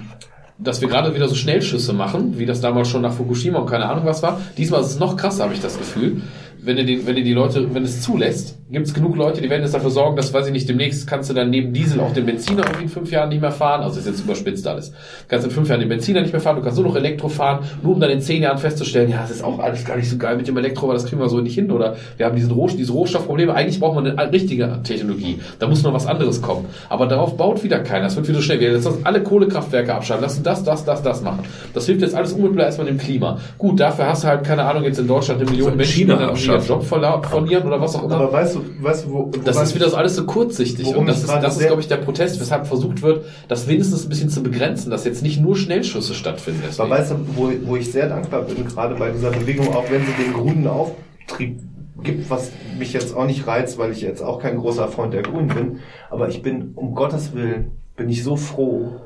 dass 0.59 0.81
wir 0.81 0.89
gerade 0.89 1.15
wieder 1.15 1.29
so 1.29 1.35
Schnellschüsse 1.35 1.93
machen, 1.93 2.39
wie 2.39 2.47
das 2.47 2.61
damals 2.61 2.89
schon 2.89 3.03
nach 3.03 3.13
Fukushima 3.13 3.59
und 3.59 3.69
keine 3.69 3.87
Ahnung 3.87 4.05
was 4.07 4.23
war. 4.23 4.41
Diesmal 4.57 4.81
ist 4.81 4.89
es 4.89 4.99
noch 4.99 5.17
krasser, 5.17 5.45
habe 5.45 5.55
ich 5.55 5.61
das 5.61 5.79
Gefühl. 5.79 6.23
Wenn 6.61 6.77
du, 6.77 6.85
den, 6.85 7.07
wenn 7.07 7.15
du 7.17 7.23
die 7.23 7.33
Leute, 7.33 7.73
wenn 7.73 7.85
es 7.85 8.03
zulässt, 8.03 8.59
gibt 8.71 8.87
es 8.87 8.93
genug 8.93 9.17
Leute, 9.17 9.41
die 9.41 9.49
werden 9.49 9.63
jetzt 9.63 9.75
dafür 9.75 9.91
sorgen, 9.91 10.17
dass, 10.17 10.35
weiß 10.35 10.49
ich 10.49 10.53
nicht, 10.53 10.69
demnächst 10.69 11.07
kannst 11.07 11.31
du 11.31 11.35
dann 11.35 11.51
neben 11.51 11.73
Diesel 11.73 12.01
auch 12.01 12.13
den 12.13 12.27
Benziner 12.27 12.65
irgendwie 12.65 12.85
in 12.85 12.89
fünf 12.89 13.11
Jahren 13.11 13.31
nicht 13.31 13.41
mehr 13.41 13.53
fahren. 13.53 13.81
Also 13.81 13.99
ist 13.99 14.07
jetzt 14.07 14.21
überspitzt 14.21 14.67
alles. 14.67 14.91
Du 14.91 14.97
kannst 15.29 15.47
in 15.47 15.51
fünf 15.51 15.69
Jahren 15.69 15.81
den 15.81 15.89
Benziner 15.89 16.21
nicht 16.21 16.33
mehr 16.33 16.41
fahren, 16.41 16.57
du 16.57 16.63
kannst 16.63 16.79
nur 16.79 16.89
noch 16.89 16.97
Elektro 16.97 17.29
fahren, 17.29 17.61
nur 17.83 17.95
um 17.95 18.01
dann 18.01 18.11
in 18.11 18.21
zehn 18.21 18.43
Jahren 18.43 18.59
festzustellen, 18.59 19.11
ja, 19.11 19.23
das 19.23 19.31
ist 19.31 19.45
auch 19.45 19.59
alles 19.59 19.85
gar 19.85 19.97
nicht 19.97 20.11
so 20.11 20.19
geil 20.19 20.37
mit 20.37 20.49
dem 20.49 20.57
Elektro, 20.57 20.89
weil 20.89 20.95
das 20.95 21.07
kriegen 21.07 21.21
wir 21.21 21.29
so 21.29 21.41
nicht 21.41 21.55
hin. 21.55 21.71
Oder 21.71 21.97
wir 22.17 22.27
haben 22.27 22.37
diesen 22.37 22.51
Roh 22.51 22.69
diese 22.69 22.93
Rohstoffprobleme, 22.93 23.55
eigentlich 23.55 23.81
braucht 23.81 23.95
man 23.95 24.07
eine 24.07 24.33
richtige 24.33 24.81
Technologie. 24.83 25.39
Da 25.59 25.69
muss 25.69 25.83
noch 25.83 25.95
was 25.95 26.07
anderes 26.07 26.43
kommen. 26.43 26.67
Aber 26.91 27.07
darauf 27.07 27.37
baut 27.37 27.65
wieder 27.65 27.79
keiner. 27.79 28.07
Es 28.07 28.17
wird 28.17 28.29
wieder 28.29 28.43
schnell. 28.43 28.61
Wir 28.61 28.73
lassen 28.73 28.99
alle 29.05 29.23
Kohlekraftwerke 29.23 29.95
abschalten, 29.95 30.25
lassen 30.25 30.43
das, 30.43 30.65
das, 30.65 30.85
das, 30.85 31.03
das 31.03 31.23
machen. 31.23 31.45
Das 31.73 31.87
hilft 31.87 32.03
jetzt 32.03 32.15
alles 32.15 32.33
unmittelbar 32.33 32.67
erstmal 32.67 32.87
dem 32.87 32.99
Klima. 32.99 33.39
Gut, 33.57 33.81
dafür 33.81 34.07
hast 34.07 34.25
du 34.25 34.29
halt, 34.29 34.45
keine 34.45 34.65
Ahnung, 34.65 34.85
jetzt 34.85 34.99
in 34.99 35.07
Deutschland 35.07 35.41
eine 35.41 35.51
Million 35.51 35.71
So 35.71 35.77
Menschen, 35.77 35.95
China 35.95 36.35
ihren. 36.49 36.67
Job 36.67 36.85
verlieren 36.85 37.67
oder 37.67 37.81
was 37.81 37.95
auch 37.95 38.05
immer. 38.05 38.17
aber 38.17 38.33
weißt 38.33 38.57
du, 38.57 38.65
weißt 38.81 39.07
du, 39.07 39.13
wo, 39.13 39.31
Das 39.45 39.61
ist 39.63 39.75
wieder 39.75 39.85
das 39.85 39.95
alles 39.95 40.17
so 40.17 40.25
kurzsichtig. 40.25 40.95
Und 40.95 41.07
das 41.07 41.23
ist, 41.23 41.29
das 41.29 41.57
ist 41.59 41.67
glaube 41.67 41.81
ich, 41.81 41.89
der 41.89 41.97
Protest, 41.99 42.41
weshalb 42.41 42.67
versucht 42.67 43.03
wird, 43.03 43.25
das 43.49 43.69
wenigstens 43.69 44.05
ein 44.05 44.09
bisschen 44.09 44.31
zu 44.31 44.43
begrenzen, 44.43 44.91
dass 44.91 45.05
jetzt 45.05 45.23
nicht 45.23 45.41
nur 45.41 45.57
Schnellschüsse 45.57 46.15
stattfinden. 46.15 46.63
Aber 46.63 46.69
Deswegen. 46.69 46.91
weißt 46.91 47.11
du, 47.13 47.17
wo, 47.37 47.53
wo 47.71 47.77
ich 47.77 47.91
sehr 47.93 48.09
dankbar 48.09 48.43
bin, 48.43 48.67
gerade 48.67 48.95
bei 48.95 49.11
dieser 49.11 49.31
Bewegung, 49.31 49.75
auch 49.75 49.91
wenn 49.91 50.03
sie 50.05 50.23
den 50.23 50.33
grünen 50.33 50.67
Auftrieb 50.67 51.61
gibt, 52.03 52.31
was 52.31 52.53
mich 52.79 52.93
jetzt 52.93 53.15
auch 53.17 53.27
nicht 53.27 53.47
reizt, 53.47 53.79
weil 53.79 53.93
ich 53.93 54.01
jetzt 54.01 54.23
auch 54.23 54.41
kein 54.41 54.59
großer 54.59 54.89
Freund 54.89 55.13
der 55.15 55.23
Grünen 55.23 55.49
bin, 55.49 55.79
aber 56.11 56.29
ich 56.29 56.43
bin, 56.43 56.73
um 56.75 56.95
Gottes 56.95 57.35
Willen, 57.35 57.73
bin 57.97 58.09
ich 58.09 58.23
so 58.23 58.37
froh, 58.37 59.01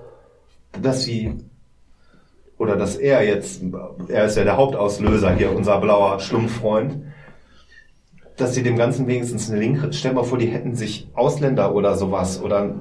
dass 0.80 1.02
sie, 1.02 1.38
oder 2.58 2.76
dass 2.76 2.96
er 2.96 3.24
jetzt, 3.24 3.62
er 4.08 4.26
ist 4.26 4.36
ja 4.36 4.44
der 4.44 4.56
Hauptauslöser 4.56 5.34
hier, 5.34 5.54
unser 5.54 5.78
blauer 5.80 6.20
Schlumpffreund, 6.20 7.02
dass 8.36 8.54
sie 8.54 8.62
dem 8.62 8.76
Ganzen 8.76 9.06
wenigstens 9.06 9.50
eine 9.50 9.60
Linke, 9.60 9.92
stell 9.92 10.14
mal 10.14 10.24
vor, 10.24 10.38
die 10.38 10.46
hätten 10.46 10.74
sich 10.74 11.08
Ausländer 11.14 11.74
oder 11.74 11.96
sowas 11.96 12.42
oder 12.42 12.74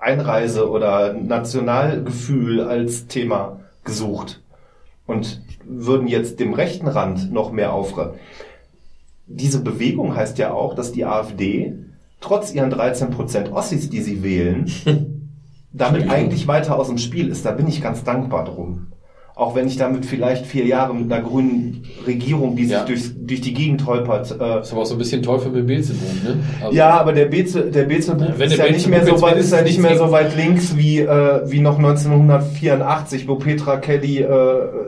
Einreise 0.00 0.70
oder 0.70 1.12
Nationalgefühl 1.14 2.60
als 2.60 3.06
Thema 3.06 3.60
gesucht 3.84 4.42
und 5.06 5.42
würden 5.64 6.06
jetzt 6.06 6.40
dem 6.40 6.54
rechten 6.54 6.88
Rand 6.88 7.32
noch 7.32 7.50
mehr 7.50 7.72
aufre. 7.72 8.14
Diese 9.26 9.62
Bewegung 9.62 10.14
heißt 10.14 10.38
ja 10.38 10.52
auch, 10.52 10.74
dass 10.74 10.92
die 10.92 11.04
AfD 11.04 11.74
trotz 12.20 12.52
ihren 12.52 12.72
13% 12.72 13.50
Ossis, 13.52 13.90
die 13.90 14.00
sie 14.00 14.22
wählen, 14.22 14.70
damit 15.72 16.08
eigentlich 16.08 16.46
weiter 16.46 16.78
aus 16.78 16.88
dem 16.88 16.98
Spiel 16.98 17.28
ist. 17.28 17.44
Da 17.44 17.52
bin 17.52 17.66
ich 17.66 17.82
ganz 17.82 18.04
dankbar 18.04 18.44
drum. 18.44 18.88
Auch 19.38 19.54
wenn 19.54 19.68
ich 19.68 19.76
damit 19.76 20.04
vielleicht 20.04 20.46
vier 20.46 20.66
Jahre 20.66 20.92
mit 20.92 21.12
einer 21.12 21.22
grünen 21.22 21.84
Regierung, 22.04 22.56
die 22.56 22.64
sich 22.64 22.72
Ja. 22.72 22.84
durch, 22.84 23.12
die 23.40 23.54
Gegend 23.54 23.86
holpert, 23.86 24.32
äh, 24.32 24.36
Das 24.38 24.66
ist 24.66 24.72
aber 24.72 24.82
auch 24.82 24.86
so 24.86 24.96
ein 24.96 24.98
bisschen 24.98 25.22
Teufel 25.22 25.52
mit 25.52 25.64
Beelzebub, 25.68 26.24
ne? 26.24 26.38
Also- 26.60 26.76
ja, 26.76 26.90
aber 26.98 27.12
der 27.12 27.26
Bezel, 27.26 27.70
der 27.70 27.88
Wenn 27.88 28.50
ist 28.50 28.58
ja 28.58 28.68
nicht 28.68 28.88
mehr 28.88 28.98
Beelzebub 28.98 29.20
so 29.20 29.26
weit, 29.26 29.36
ist 29.36 29.52
ja 29.52 29.62
nicht 29.62 29.80
mehr 29.80 29.96
so 29.96 30.10
weit 30.10 30.36
links 30.36 30.76
wie, 30.76 30.98
äh, 31.02 31.40
wie 31.46 31.60
noch 31.60 31.78
1984, 31.78 33.28
wo 33.28 33.36
Petra 33.36 33.76
Kelly 33.76 34.22
äh, 34.22 34.26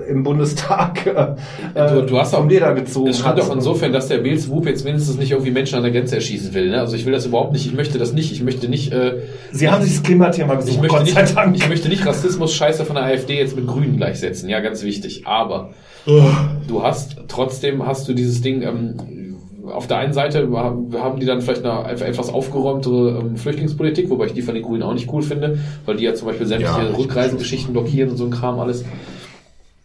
im 0.09 0.25
Bundestag 0.25 1.07
äh, 1.07 1.89
Du, 1.95 2.07
du 2.07 2.19
hast 2.19 2.35
auch 2.35 2.41
vom 2.41 2.49
Leder 2.49 2.75
gezogen 2.75 3.09
Es 3.11 3.21
stimmt 3.21 3.41
auch 3.41 3.55
insofern, 3.55 3.93
dass 3.93 4.09
der 4.09 4.19
Beelzebub 4.19 4.67
jetzt 4.67 4.85
mindestens 4.85 5.17
nicht 5.17 5.31
irgendwie 5.31 5.53
Menschen 5.53 5.77
an 5.77 5.85
der 5.85 5.93
Grenze 5.93 6.17
erschießen 6.17 6.53
will. 6.55 6.71
Ne? 6.71 6.81
Also 6.81 6.97
ich 6.97 7.07
will 7.07 7.13
das 7.13 7.25
überhaupt 7.27 7.53
nicht. 7.53 7.67
Ich 7.67 7.75
möchte 7.75 7.99
das 7.99 8.13
nicht. 8.13 8.33
Ich 8.33 8.43
möchte 8.43 8.69
nicht. 8.69 8.93
Äh, 8.93 9.19
Sie 9.53 9.69
haben 9.69 9.83
sich 9.85 9.95
das 9.95 10.03
Klimathema 10.03 10.55
ich 10.55 10.61
gesucht, 10.61 10.83
möchte 10.83 10.97
Gott 11.15 11.29
sei 11.29 11.47
nicht, 11.47 11.63
ich 11.63 11.69
möchte 11.69 11.89
nicht 11.89 12.05
Rassismus 12.05 12.53
Scheiße 12.53 12.85
von 12.85 12.97
der 12.97 13.05
AfD 13.05 13.39
jetzt 13.39 13.55
mit 13.55 13.69
Grünen 13.69 13.97
gleichsetzen. 13.97 14.40
Ja, 14.49 14.61
ganz 14.61 14.83
wichtig. 14.83 15.27
Aber 15.27 15.71
du 16.67 16.83
hast 16.83 17.17
trotzdem 17.29 17.87
hast 17.87 18.09
du 18.09 18.15
dieses 18.15 18.41
Ding. 18.41 18.63
Ähm, 18.63 18.95
auf 19.67 19.87
der 19.87 19.99
einen 19.99 20.13
Seite 20.13 20.49
haben 20.53 21.21
die 21.21 21.27
dann 21.27 21.43
vielleicht 21.43 21.65
eine 21.65 21.89
etwas 21.91 22.29
aufgeräumtere 22.31 23.21
ähm, 23.21 23.37
Flüchtlingspolitik, 23.37 24.11
wobei 24.11 24.27
ich 24.27 24.33
die 24.33 24.43
von 24.43 24.55
den 24.55 24.65
Grünen 24.65 24.83
auch 24.83 24.95
nicht 24.95 25.13
cool 25.13 25.23
finde, 25.23 25.59
weil 25.87 25.97
die 25.97 26.05
ja 26.05 26.15
zum 26.15 26.27
Beispiel 26.29 26.47
sämtliche 26.47 26.89
Ja. 26.91 26.97
Rückreisengeschichten 26.97 27.73
blockieren 27.73 28.11
und 28.11 28.17
so 28.17 28.25
ein 28.25 28.31
Kram 28.31 28.59
alles. 28.59 28.85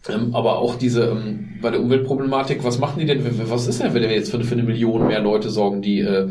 Ähm, 0.08 0.34
aber 0.34 0.58
auch 0.58 0.76
diese, 0.76 1.04
ähm, 1.04 1.56
bei 1.60 1.70
der 1.70 1.80
Umweltproblematik, 1.80 2.64
was 2.64 2.78
machen 2.78 3.00
die 3.00 3.06
denn, 3.06 3.22
was 3.50 3.66
ist 3.66 3.82
denn, 3.82 3.94
wenn 3.94 4.02
wir 4.02 4.12
jetzt 4.12 4.30
für, 4.30 4.42
für 4.42 4.54
eine 4.54 4.62
Million 4.62 5.06
mehr 5.06 5.20
Leute 5.20 5.50
sorgen, 5.50 5.82
die 5.82 6.00
äh, 6.00 6.28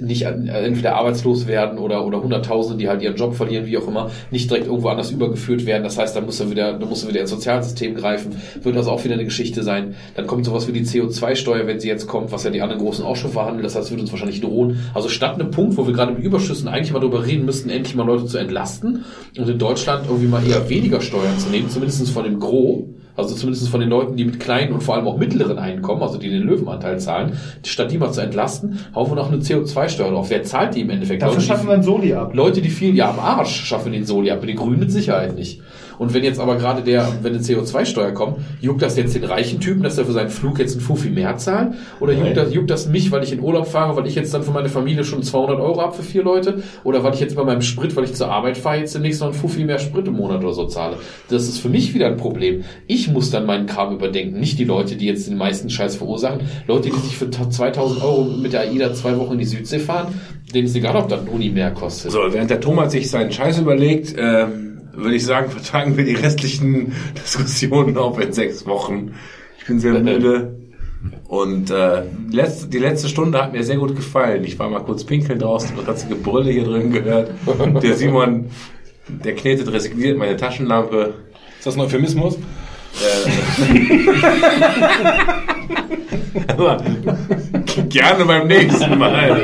nicht 0.00 0.22
äh, 0.22 0.28
entweder 0.28 0.96
arbeitslos 0.96 1.46
werden 1.46 1.78
oder, 1.78 2.06
oder 2.06 2.22
Hunderttausende, 2.22 2.78
die 2.78 2.88
halt 2.88 3.02
ihren 3.02 3.16
Job 3.16 3.34
verlieren, 3.34 3.66
wie 3.66 3.78
auch 3.78 3.86
immer, 3.86 4.10
nicht 4.30 4.50
direkt 4.50 4.66
irgendwo 4.66 4.88
anders 4.88 5.10
übergeführt 5.10 5.66
werden. 5.66 5.82
Das 5.84 5.98
heißt, 5.98 6.16
da 6.16 6.20
muss 6.20 6.40
er 6.40 6.50
wieder, 6.50 6.78
da 6.78 6.86
muss 6.86 7.02
er 7.02 7.10
wieder 7.10 7.20
ins 7.20 7.30
Sozialsystem 7.30 7.94
greifen, 7.94 8.36
wird 8.62 8.76
also 8.76 8.90
auch 8.90 9.04
wieder 9.04 9.14
eine 9.14 9.24
Geschichte 9.24 9.62
sein. 9.62 9.94
Dann 10.14 10.26
kommt 10.26 10.44
sowas 10.44 10.68
wie 10.68 10.72
die 10.72 10.84
CO2-Steuer, 10.84 11.66
wenn 11.66 11.80
sie 11.80 11.88
jetzt 11.88 12.06
kommt, 12.06 12.32
was 12.32 12.44
ja 12.44 12.50
die 12.50 12.62
anderen 12.62 12.80
großen 12.80 13.04
auch 13.04 13.16
schon 13.16 13.30
verhandeln, 13.30 13.62
das 13.62 13.76
heißt, 13.76 13.90
wird 13.90 14.00
uns 14.00 14.10
wahrscheinlich 14.10 14.40
drohen. 14.40 14.80
Also 14.94 15.08
statt 15.08 15.34
einem 15.34 15.50
Punkt, 15.50 15.76
wo 15.76 15.86
wir 15.86 15.92
gerade 15.92 16.12
mit 16.12 16.24
Überschüssen 16.24 16.68
eigentlich 16.68 16.92
mal 16.92 17.00
darüber 17.00 17.26
reden 17.26 17.44
müssten, 17.44 17.70
endlich 17.70 17.94
mal 17.94 18.06
Leute 18.06 18.26
zu 18.26 18.38
entlasten 18.38 19.04
und 19.38 19.48
in 19.48 19.58
Deutschland 19.58 20.06
irgendwie 20.06 20.28
mal 20.28 20.46
eher 20.46 20.68
weniger 20.68 21.00
Steuern 21.00 21.38
zu 21.38 21.48
nehmen, 21.50 21.68
zumindest 21.68 22.08
von 22.10 22.24
dem 22.24 22.40
Gros, 22.40 22.84
also 23.16 23.34
zumindest 23.34 23.68
von 23.68 23.80
den 23.80 23.90
Leuten, 23.90 24.16
die 24.16 24.24
mit 24.24 24.40
kleinen 24.40 24.72
und 24.72 24.82
vor 24.82 24.94
allem 24.94 25.06
auch 25.06 25.18
mittleren 25.18 25.58
Einkommen, 25.58 26.02
also 26.02 26.18
die 26.18 26.30
den 26.30 26.42
Löwenanteil 26.42 26.98
zahlen, 26.98 27.38
statt 27.64 27.90
die 27.90 27.98
mal 27.98 28.12
zu 28.12 28.20
entlasten, 28.20 28.78
hauen 28.94 29.10
wir 29.10 29.16
noch 29.16 29.30
eine 29.30 29.42
CO2-Steuer 29.42 30.10
drauf. 30.10 30.30
Wer 30.30 30.44
zahlt 30.44 30.74
die 30.74 30.80
im 30.80 30.90
Endeffekt? 30.90 31.22
Dafür 31.22 31.34
Leute, 31.34 31.46
schaffen 31.46 31.66
wir 31.66 31.74
einen 31.74 31.82
Soli 31.82 32.14
ab. 32.14 32.34
Leute, 32.34 32.62
die 32.62 32.70
viel, 32.70 32.94
ja, 32.94 33.10
am 33.10 33.18
Arsch 33.18 33.64
schaffen 33.64 33.92
den 33.92 34.06
Soli 34.06 34.30
ab, 34.30 34.40
die 34.46 34.54
Grünen 34.54 34.80
mit 34.80 34.92
Sicherheit 34.92 35.36
nicht. 35.36 35.60
Und 36.02 36.12
wenn 36.14 36.24
jetzt 36.24 36.40
aber 36.40 36.56
gerade 36.56 36.82
der, 36.82 37.08
wenn 37.22 37.32
eine 37.32 37.40
CO2-Steuer 37.40 38.10
kommt, 38.10 38.38
juckt 38.60 38.82
das 38.82 38.96
jetzt 38.96 39.14
den 39.14 39.22
reichen 39.22 39.60
Typen, 39.60 39.84
dass 39.84 39.98
er 39.98 40.04
für 40.04 40.10
seinen 40.10 40.30
Flug 40.30 40.58
jetzt 40.58 40.72
einen 40.72 40.80
Fuffi 40.80 41.10
mehr 41.10 41.36
zahlt? 41.36 41.74
Oder 42.00 42.12
juckt 42.12 42.36
das, 42.36 42.52
juckt 42.52 42.70
das 42.70 42.88
mich, 42.88 43.12
weil 43.12 43.22
ich 43.22 43.30
in 43.30 43.38
Urlaub 43.38 43.68
fahre, 43.68 43.94
weil 43.94 44.08
ich 44.08 44.16
jetzt 44.16 44.34
dann 44.34 44.42
für 44.42 44.50
meine 44.50 44.68
Familie 44.68 45.04
schon 45.04 45.22
200 45.22 45.60
Euro 45.60 45.80
habe 45.80 45.94
für 45.94 46.02
vier 46.02 46.24
Leute? 46.24 46.60
Oder 46.82 47.04
weil 47.04 47.14
ich 47.14 47.20
jetzt 47.20 47.36
bei 47.36 47.44
meinem 47.44 47.62
Sprit, 47.62 47.94
weil 47.94 48.02
ich 48.02 48.14
zur 48.14 48.32
Arbeit 48.32 48.58
fahre, 48.58 48.78
jetzt 48.78 48.96
demnächst 48.96 49.20
noch 49.20 49.28
einen 49.28 49.36
Fuffi 49.36 49.62
mehr 49.62 49.78
Sprit 49.78 50.08
im 50.08 50.14
Monat 50.14 50.42
oder 50.42 50.52
so 50.52 50.66
zahle? 50.66 50.96
Das 51.28 51.44
ist 51.44 51.60
für 51.60 51.68
mich 51.68 51.94
wieder 51.94 52.08
ein 52.08 52.16
Problem. 52.16 52.64
Ich 52.88 53.06
muss 53.06 53.30
dann 53.30 53.46
meinen 53.46 53.66
Kram 53.66 53.94
überdenken, 53.94 54.40
nicht 54.40 54.58
die 54.58 54.64
Leute, 54.64 54.96
die 54.96 55.06
jetzt 55.06 55.28
den 55.28 55.36
meisten 55.36 55.70
Scheiß 55.70 55.94
verursachen. 55.94 56.40
Leute, 56.66 56.90
die 56.90 56.98
sich 56.98 57.16
für 57.16 57.30
2000 57.30 58.02
Euro 58.02 58.24
mit 58.24 58.52
der 58.52 58.62
AIDA 58.62 58.92
zwei 58.92 59.16
Wochen 59.18 59.34
in 59.34 59.38
die 59.38 59.44
Südsee 59.44 59.78
fahren, 59.78 60.08
denen 60.52 60.66
ist 60.66 60.74
egal, 60.74 60.96
ob 60.96 61.08
dann 61.08 61.28
Uni 61.28 61.50
mehr 61.50 61.70
kostet. 61.70 62.10
So, 62.10 62.18
während 62.28 62.50
der 62.50 62.60
Thomas 62.60 62.90
sich 62.90 63.08
seinen 63.08 63.30
Scheiß 63.30 63.60
überlegt, 63.60 64.16
ähm, 64.18 64.71
würde 64.92 65.16
ich 65.16 65.24
sagen, 65.24 65.50
vertagen 65.50 65.96
wir 65.96 66.04
die 66.04 66.14
restlichen 66.14 66.92
Diskussionen 67.22 67.96
auf 67.96 68.20
in 68.20 68.32
sechs 68.32 68.66
Wochen. 68.66 69.14
Ich 69.58 69.66
bin 69.66 69.80
sehr 69.80 69.98
müde. 69.98 70.58
Und 71.26 71.70
äh, 71.70 72.04
letzte, 72.30 72.68
die 72.68 72.78
letzte 72.78 73.08
Stunde 73.08 73.42
hat 73.42 73.52
mir 73.52 73.64
sehr 73.64 73.76
gut 73.76 73.96
gefallen. 73.96 74.44
Ich 74.44 74.58
war 74.58 74.68
mal 74.68 74.84
kurz 74.84 75.04
pinkeln 75.04 75.38
draußen, 75.38 75.74
das 75.76 75.86
ganze 75.86 76.08
Gebrülle 76.08 76.52
hier 76.52 76.64
drin 76.64 76.92
gehört. 76.92 77.32
Der 77.82 77.96
Simon, 77.96 78.50
der 79.08 79.34
knetet 79.34 79.72
resigniert 79.72 80.18
meine 80.18 80.36
Taschenlampe. 80.36 81.14
Ist 81.58 81.66
das 81.66 81.74
ein 81.74 81.80
Euphemismus? 81.80 82.38
Aber 86.48 86.82
gerne 87.88 88.24
beim 88.24 88.46
nächsten 88.46 88.98
Mal. 88.98 89.40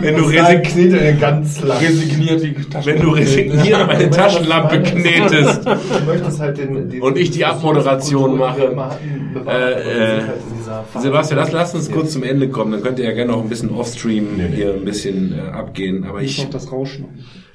Wenn 0.00 0.16
du, 0.16 0.28
Nein, 0.28 0.46
resig 0.46 0.62
knete 0.64 1.14
ganz 1.14 1.62
lang. 1.62 1.78
Resigniert 1.78 2.42
die 2.42 2.56
wenn 2.84 3.00
du 3.00 3.10
resigniert 3.10 3.86
meine 3.86 4.10
Taschenlampe 4.10 4.82
knetest. 4.82 5.62
Du 5.92 6.06
möchtest 6.06 6.40
halt 6.40 6.58
den, 6.58 6.90
den 6.90 7.02
Und 7.02 7.16
ich 7.18 7.30
die 7.30 7.44
Abmoderation 7.44 8.38
mache. 8.38 8.74
Äh, 9.46 10.18
äh, 10.18 10.22
halt. 10.22 11.02
Sebastian, 11.02 11.38
lass, 11.38 11.52
lass 11.52 11.74
uns 11.74 11.90
kurz 11.90 12.12
zum 12.12 12.22
Ende 12.22 12.48
kommen. 12.48 12.72
Dann 12.72 12.82
könnt 12.82 12.98
ihr 12.98 13.04
ja 13.04 13.12
gerne 13.12 13.32
noch 13.32 13.42
ein 13.42 13.48
bisschen 13.48 13.70
offstream 13.70 14.40
hier 14.54 14.74
ein 14.74 14.84
bisschen 14.84 15.38
äh, 15.38 15.50
abgehen. 15.50 16.04
Aber 16.04 16.22
Ich 16.22 16.48
das 16.50 16.70
Rauschen. 16.70 17.06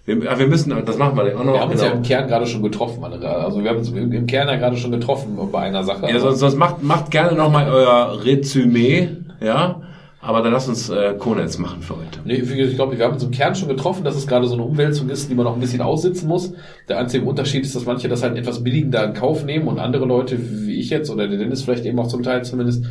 Wir, 0.08 0.32
ah, 0.32 0.40
wir 0.40 0.48
müssen, 0.48 0.74
das 0.86 0.98
machen 0.98 1.18
wir 1.18 1.38
auch 1.38 1.44
noch. 1.44 1.54
Wir 1.54 1.60
haben 1.60 1.72
uns 1.72 1.82
ja 1.82 1.88
im 1.88 2.02
genau. 2.02 2.08
Kern 2.08 2.28
gerade 2.30 2.48
schon 2.48 2.64
getroffen. 2.64 3.04
Also 3.04 3.62
wir 3.62 3.70
haben 3.70 3.78
uns 3.78 3.90
im 3.90 4.12
im 4.12 4.26
Kern 4.26 4.48
ja 4.48 4.56
gerade 4.56 4.78
schon 4.78 4.92
getroffen 4.92 5.38
bei 5.52 5.60
einer 5.60 5.84
Sache. 5.84 6.10
Ja, 6.10 6.20
sonst, 6.20 6.40
sonst 6.40 6.56
macht, 6.56 6.82
macht 6.82 7.12
gerne 7.12 7.38
noch 7.38 7.52
mal 7.52 7.70
euer 7.70 8.24
Resümee, 8.24 9.10
ja. 9.42 9.82
Aber 10.20 10.42
dann 10.42 10.52
lasst 10.52 10.68
uns 10.68 10.90
äh, 10.90 11.14
Konetz 11.20 11.58
machen 11.58 11.82
für 11.82 11.96
heute. 11.96 12.20
Nee, 12.26 12.36
ich 12.36 12.76
glaube, 12.76 12.98
wir 12.98 13.06
haben 13.06 13.14
uns 13.14 13.24
im 13.24 13.32
Kern 13.32 13.54
schon 13.56 13.68
getroffen, 13.68 14.04
dass 14.04 14.16
es 14.16 14.28
gerade 14.28 14.48
so 14.48 14.56
eine 14.56 14.64
Umwälzung 14.64 15.10
ist, 15.10 15.30
die 15.30 15.36
man 15.36 15.46
noch 15.46 15.54
ein 15.54 15.60
bisschen 15.60 15.82
aussitzen 15.82 16.28
muss. 16.28 16.54
Der 16.90 16.98
einzige 16.98 17.24
Unterschied 17.26 17.64
ist, 17.64 17.76
dass 17.76 17.86
manche 17.86 18.08
das 18.08 18.24
halt 18.24 18.38
etwas 18.38 18.64
billigender 18.64 19.04
in 19.04 19.14
Kauf 19.14 19.46
nehmen 19.46 19.68
und 19.68 19.78
andere 19.78 20.06
Leute, 20.06 20.38
wie 20.40 20.80
ich 20.80 20.90
jetzt 20.90 21.10
oder 21.12 21.28
der 21.28 21.38
Dennis 21.38 21.64
vielleicht 21.64 21.86
eben 21.86 22.00
auch 22.00 22.08
zum 22.08 22.24
Teil 22.24 22.44
zumindest, 22.44 22.86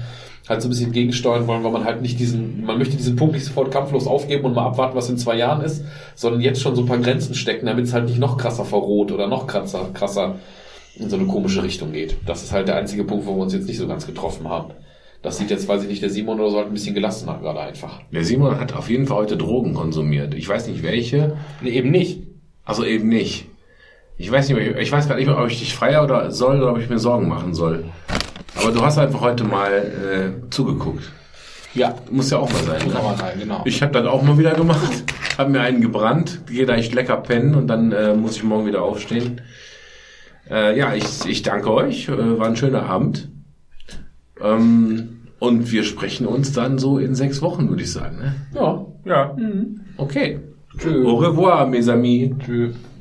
halt 0.49 0.63
so 0.63 0.69
ein 0.69 0.71
bisschen 0.71 0.93
gegensteuern 0.93 1.47
wollen, 1.47 1.65
weil 1.65 1.73
man 1.73 1.85
halt 1.85 2.03
nicht 2.03 2.21
diesen, 2.21 2.65
man 2.65 2.79
möchte 2.79 2.97
diesen 2.97 3.17
Punkt 3.17 3.35
nicht 3.35 3.45
sofort 3.45 3.71
kampflos 3.73 4.07
aufgeben 4.07 4.45
und 4.45 4.55
mal 4.55 4.67
abwarten, 4.67 4.97
was 4.97 5.11
in 5.11 5.19
zwei 5.19 5.37
Jahren 5.37 5.63
ist, 5.63 5.85
sondern 6.15 6.41
jetzt 6.41 6.61
schon 6.61 6.77
so 6.77 6.83
ein 6.83 6.87
paar 6.87 6.99
Grenzen 6.99 7.35
stecken, 7.35 7.67
damit 7.67 7.87
es 7.87 7.93
halt 7.93 8.07
nicht 8.07 8.19
noch 8.19 8.39
krasser 8.39 8.65
verroht 8.65 9.11
oder 9.11 9.27
noch 9.27 9.47
krasser, 9.47 9.91
krasser 9.93 10.37
in 10.99 11.11
so 11.11 11.17
eine 11.17 11.27
komische 11.27 11.63
Richtung 11.63 11.93
geht. 11.93 12.17
Das 12.27 12.43
ist 12.43 12.53
halt 12.53 12.69
der 12.69 12.77
einzige 12.77 13.05
Punkt, 13.05 13.27
wo 13.27 13.35
wir 13.35 13.43
uns 13.43 13.53
jetzt 13.53 13.69
nicht 13.69 13.79
so 13.79 13.87
ganz 13.87 14.07
getroffen 14.07 14.49
haben. 14.49 14.73
Das 15.23 15.39
sieht 15.39 15.51
jetzt, 15.51 15.67
weiß 15.67 15.83
ich 15.83 15.89
nicht, 15.89 16.03
der 16.03 16.11
Simon 16.11 16.39
oder 16.39 16.51
so 16.51 16.57
halt 16.59 16.69
ein 16.69 16.73
bisschen 16.73 16.95
gelassener 16.95 17.39
gerade 17.43 17.61
einfach. 17.61 18.01
Der 18.13 18.25
Simon 18.25 18.61
hat 18.61 18.75
auf 18.75 18.89
jeden 18.89 19.07
Fall 19.07 19.19
heute 19.19 19.37
Drogen 19.37 19.75
konsumiert. 19.75 20.35
Ich 20.35 20.49
weiß 20.49 20.69
nicht 20.69 20.83
welche. 20.83 21.37
Nee, 21.61 21.71
eben 21.71 21.91
nicht. 21.91 22.23
Also 22.65 22.85
eben 22.85 23.09
nicht. 23.09 23.47
Ich 24.19 24.31
weiß 24.31 24.49
nicht, 24.49 24.59
ich 24.59 24.93
weiß 24.93 25.09
gar 25.09 25.17
nicht 25.17 25.29
ob 25.29 25.49
ich 25.49 25.59
dich 25.59 25.75
freier 25.75 26.05
oder 26.05 26.31
soll 26.31 26.59
oder 26.59 26.73
ob 26.73 26.79
ich 26.79 26.89
mir 26.89 26.99
Sorgen 26.99 27.29
machen 27.29 27.55
soll. 27.55 27.85
Aber 28.67 28.75
du 28.75 28.85
hast 28.85 28.99
einfach 28.99 29.21
heute 29.21 29.45
mal 29.45 29.71
äh, 29.71 30.51
zugeguckt. 30.51 31.13
Ja. 31.75 31.95
Muss 32.11 32.31
ja 32.31 32.39
auch 32.39 32.53
mal 32.53 32.65
sein. 32.65 32.83
Muss 32.85 32.95
Ne? 32.95 32.99
auch 32.99 33.17
mal 33.17 33.25
rein, 33.25 33.39
genau. 33.39 33.63
Ich 33.65 33.81
habe 33.81 33.93
das 33.93 34.07
auch 34.07 34.23
mal 34.25 34.39
wieder 34.39 34.55
gemacht. 34.55 35.05
Hab 35.39 35.51
mir 35.51 35.61
einen 35.61 35.81
gebrannt. 35.81 36.41
Gehe 36.49 36.67
da 36.67 36.75
echt 36.75 36.93
lecker 36.93 37.19
pennen 37.19 37.55
und 37.55 37.69
dann 37.69 37.93
äh, 37.93 38.15
muss 38.15 38.35
ich 38.37 38.43
morgen 38.43 38.67
wieder 38.67 38.83
aufstehen. 38.83 39.41
Äh, 40.51 40.77
ja, 40.77 40.95
ich, 40.95 41.05
ich 41.27 41.43
danke 41.43 41.73
euch. 41.73 42.09
Äh, 42.09 42.39
war 42.41 42.49
ein 42.49 42.57
schöner 42.57 42.83
Abend. 42.87 43.29
Ähm, 44.43 45.19
und 45.39 45.71
wir 45.71 45.85
sprechen 45.85 46.27
uns 46.27 46.53
dann 46.53 46.79
so 46.79 46.99
in 46.99 47.15
sechs 47.15 47.43
Wochen, 47.43 47.69
würde 47.69 47.83
ich 47.85 47.93
sagen. 47.93 48.19
Ne? 48.19 48.35
Ja. 48.53 48.85
Ja. 49.05 49.37
Okay. 49.97 50.41
Au 51.05 51.15
revoir, 51.15 51.67
mes 51.69 51.89
amis. 51.89 52.33
Tschüss. 52.45 52.75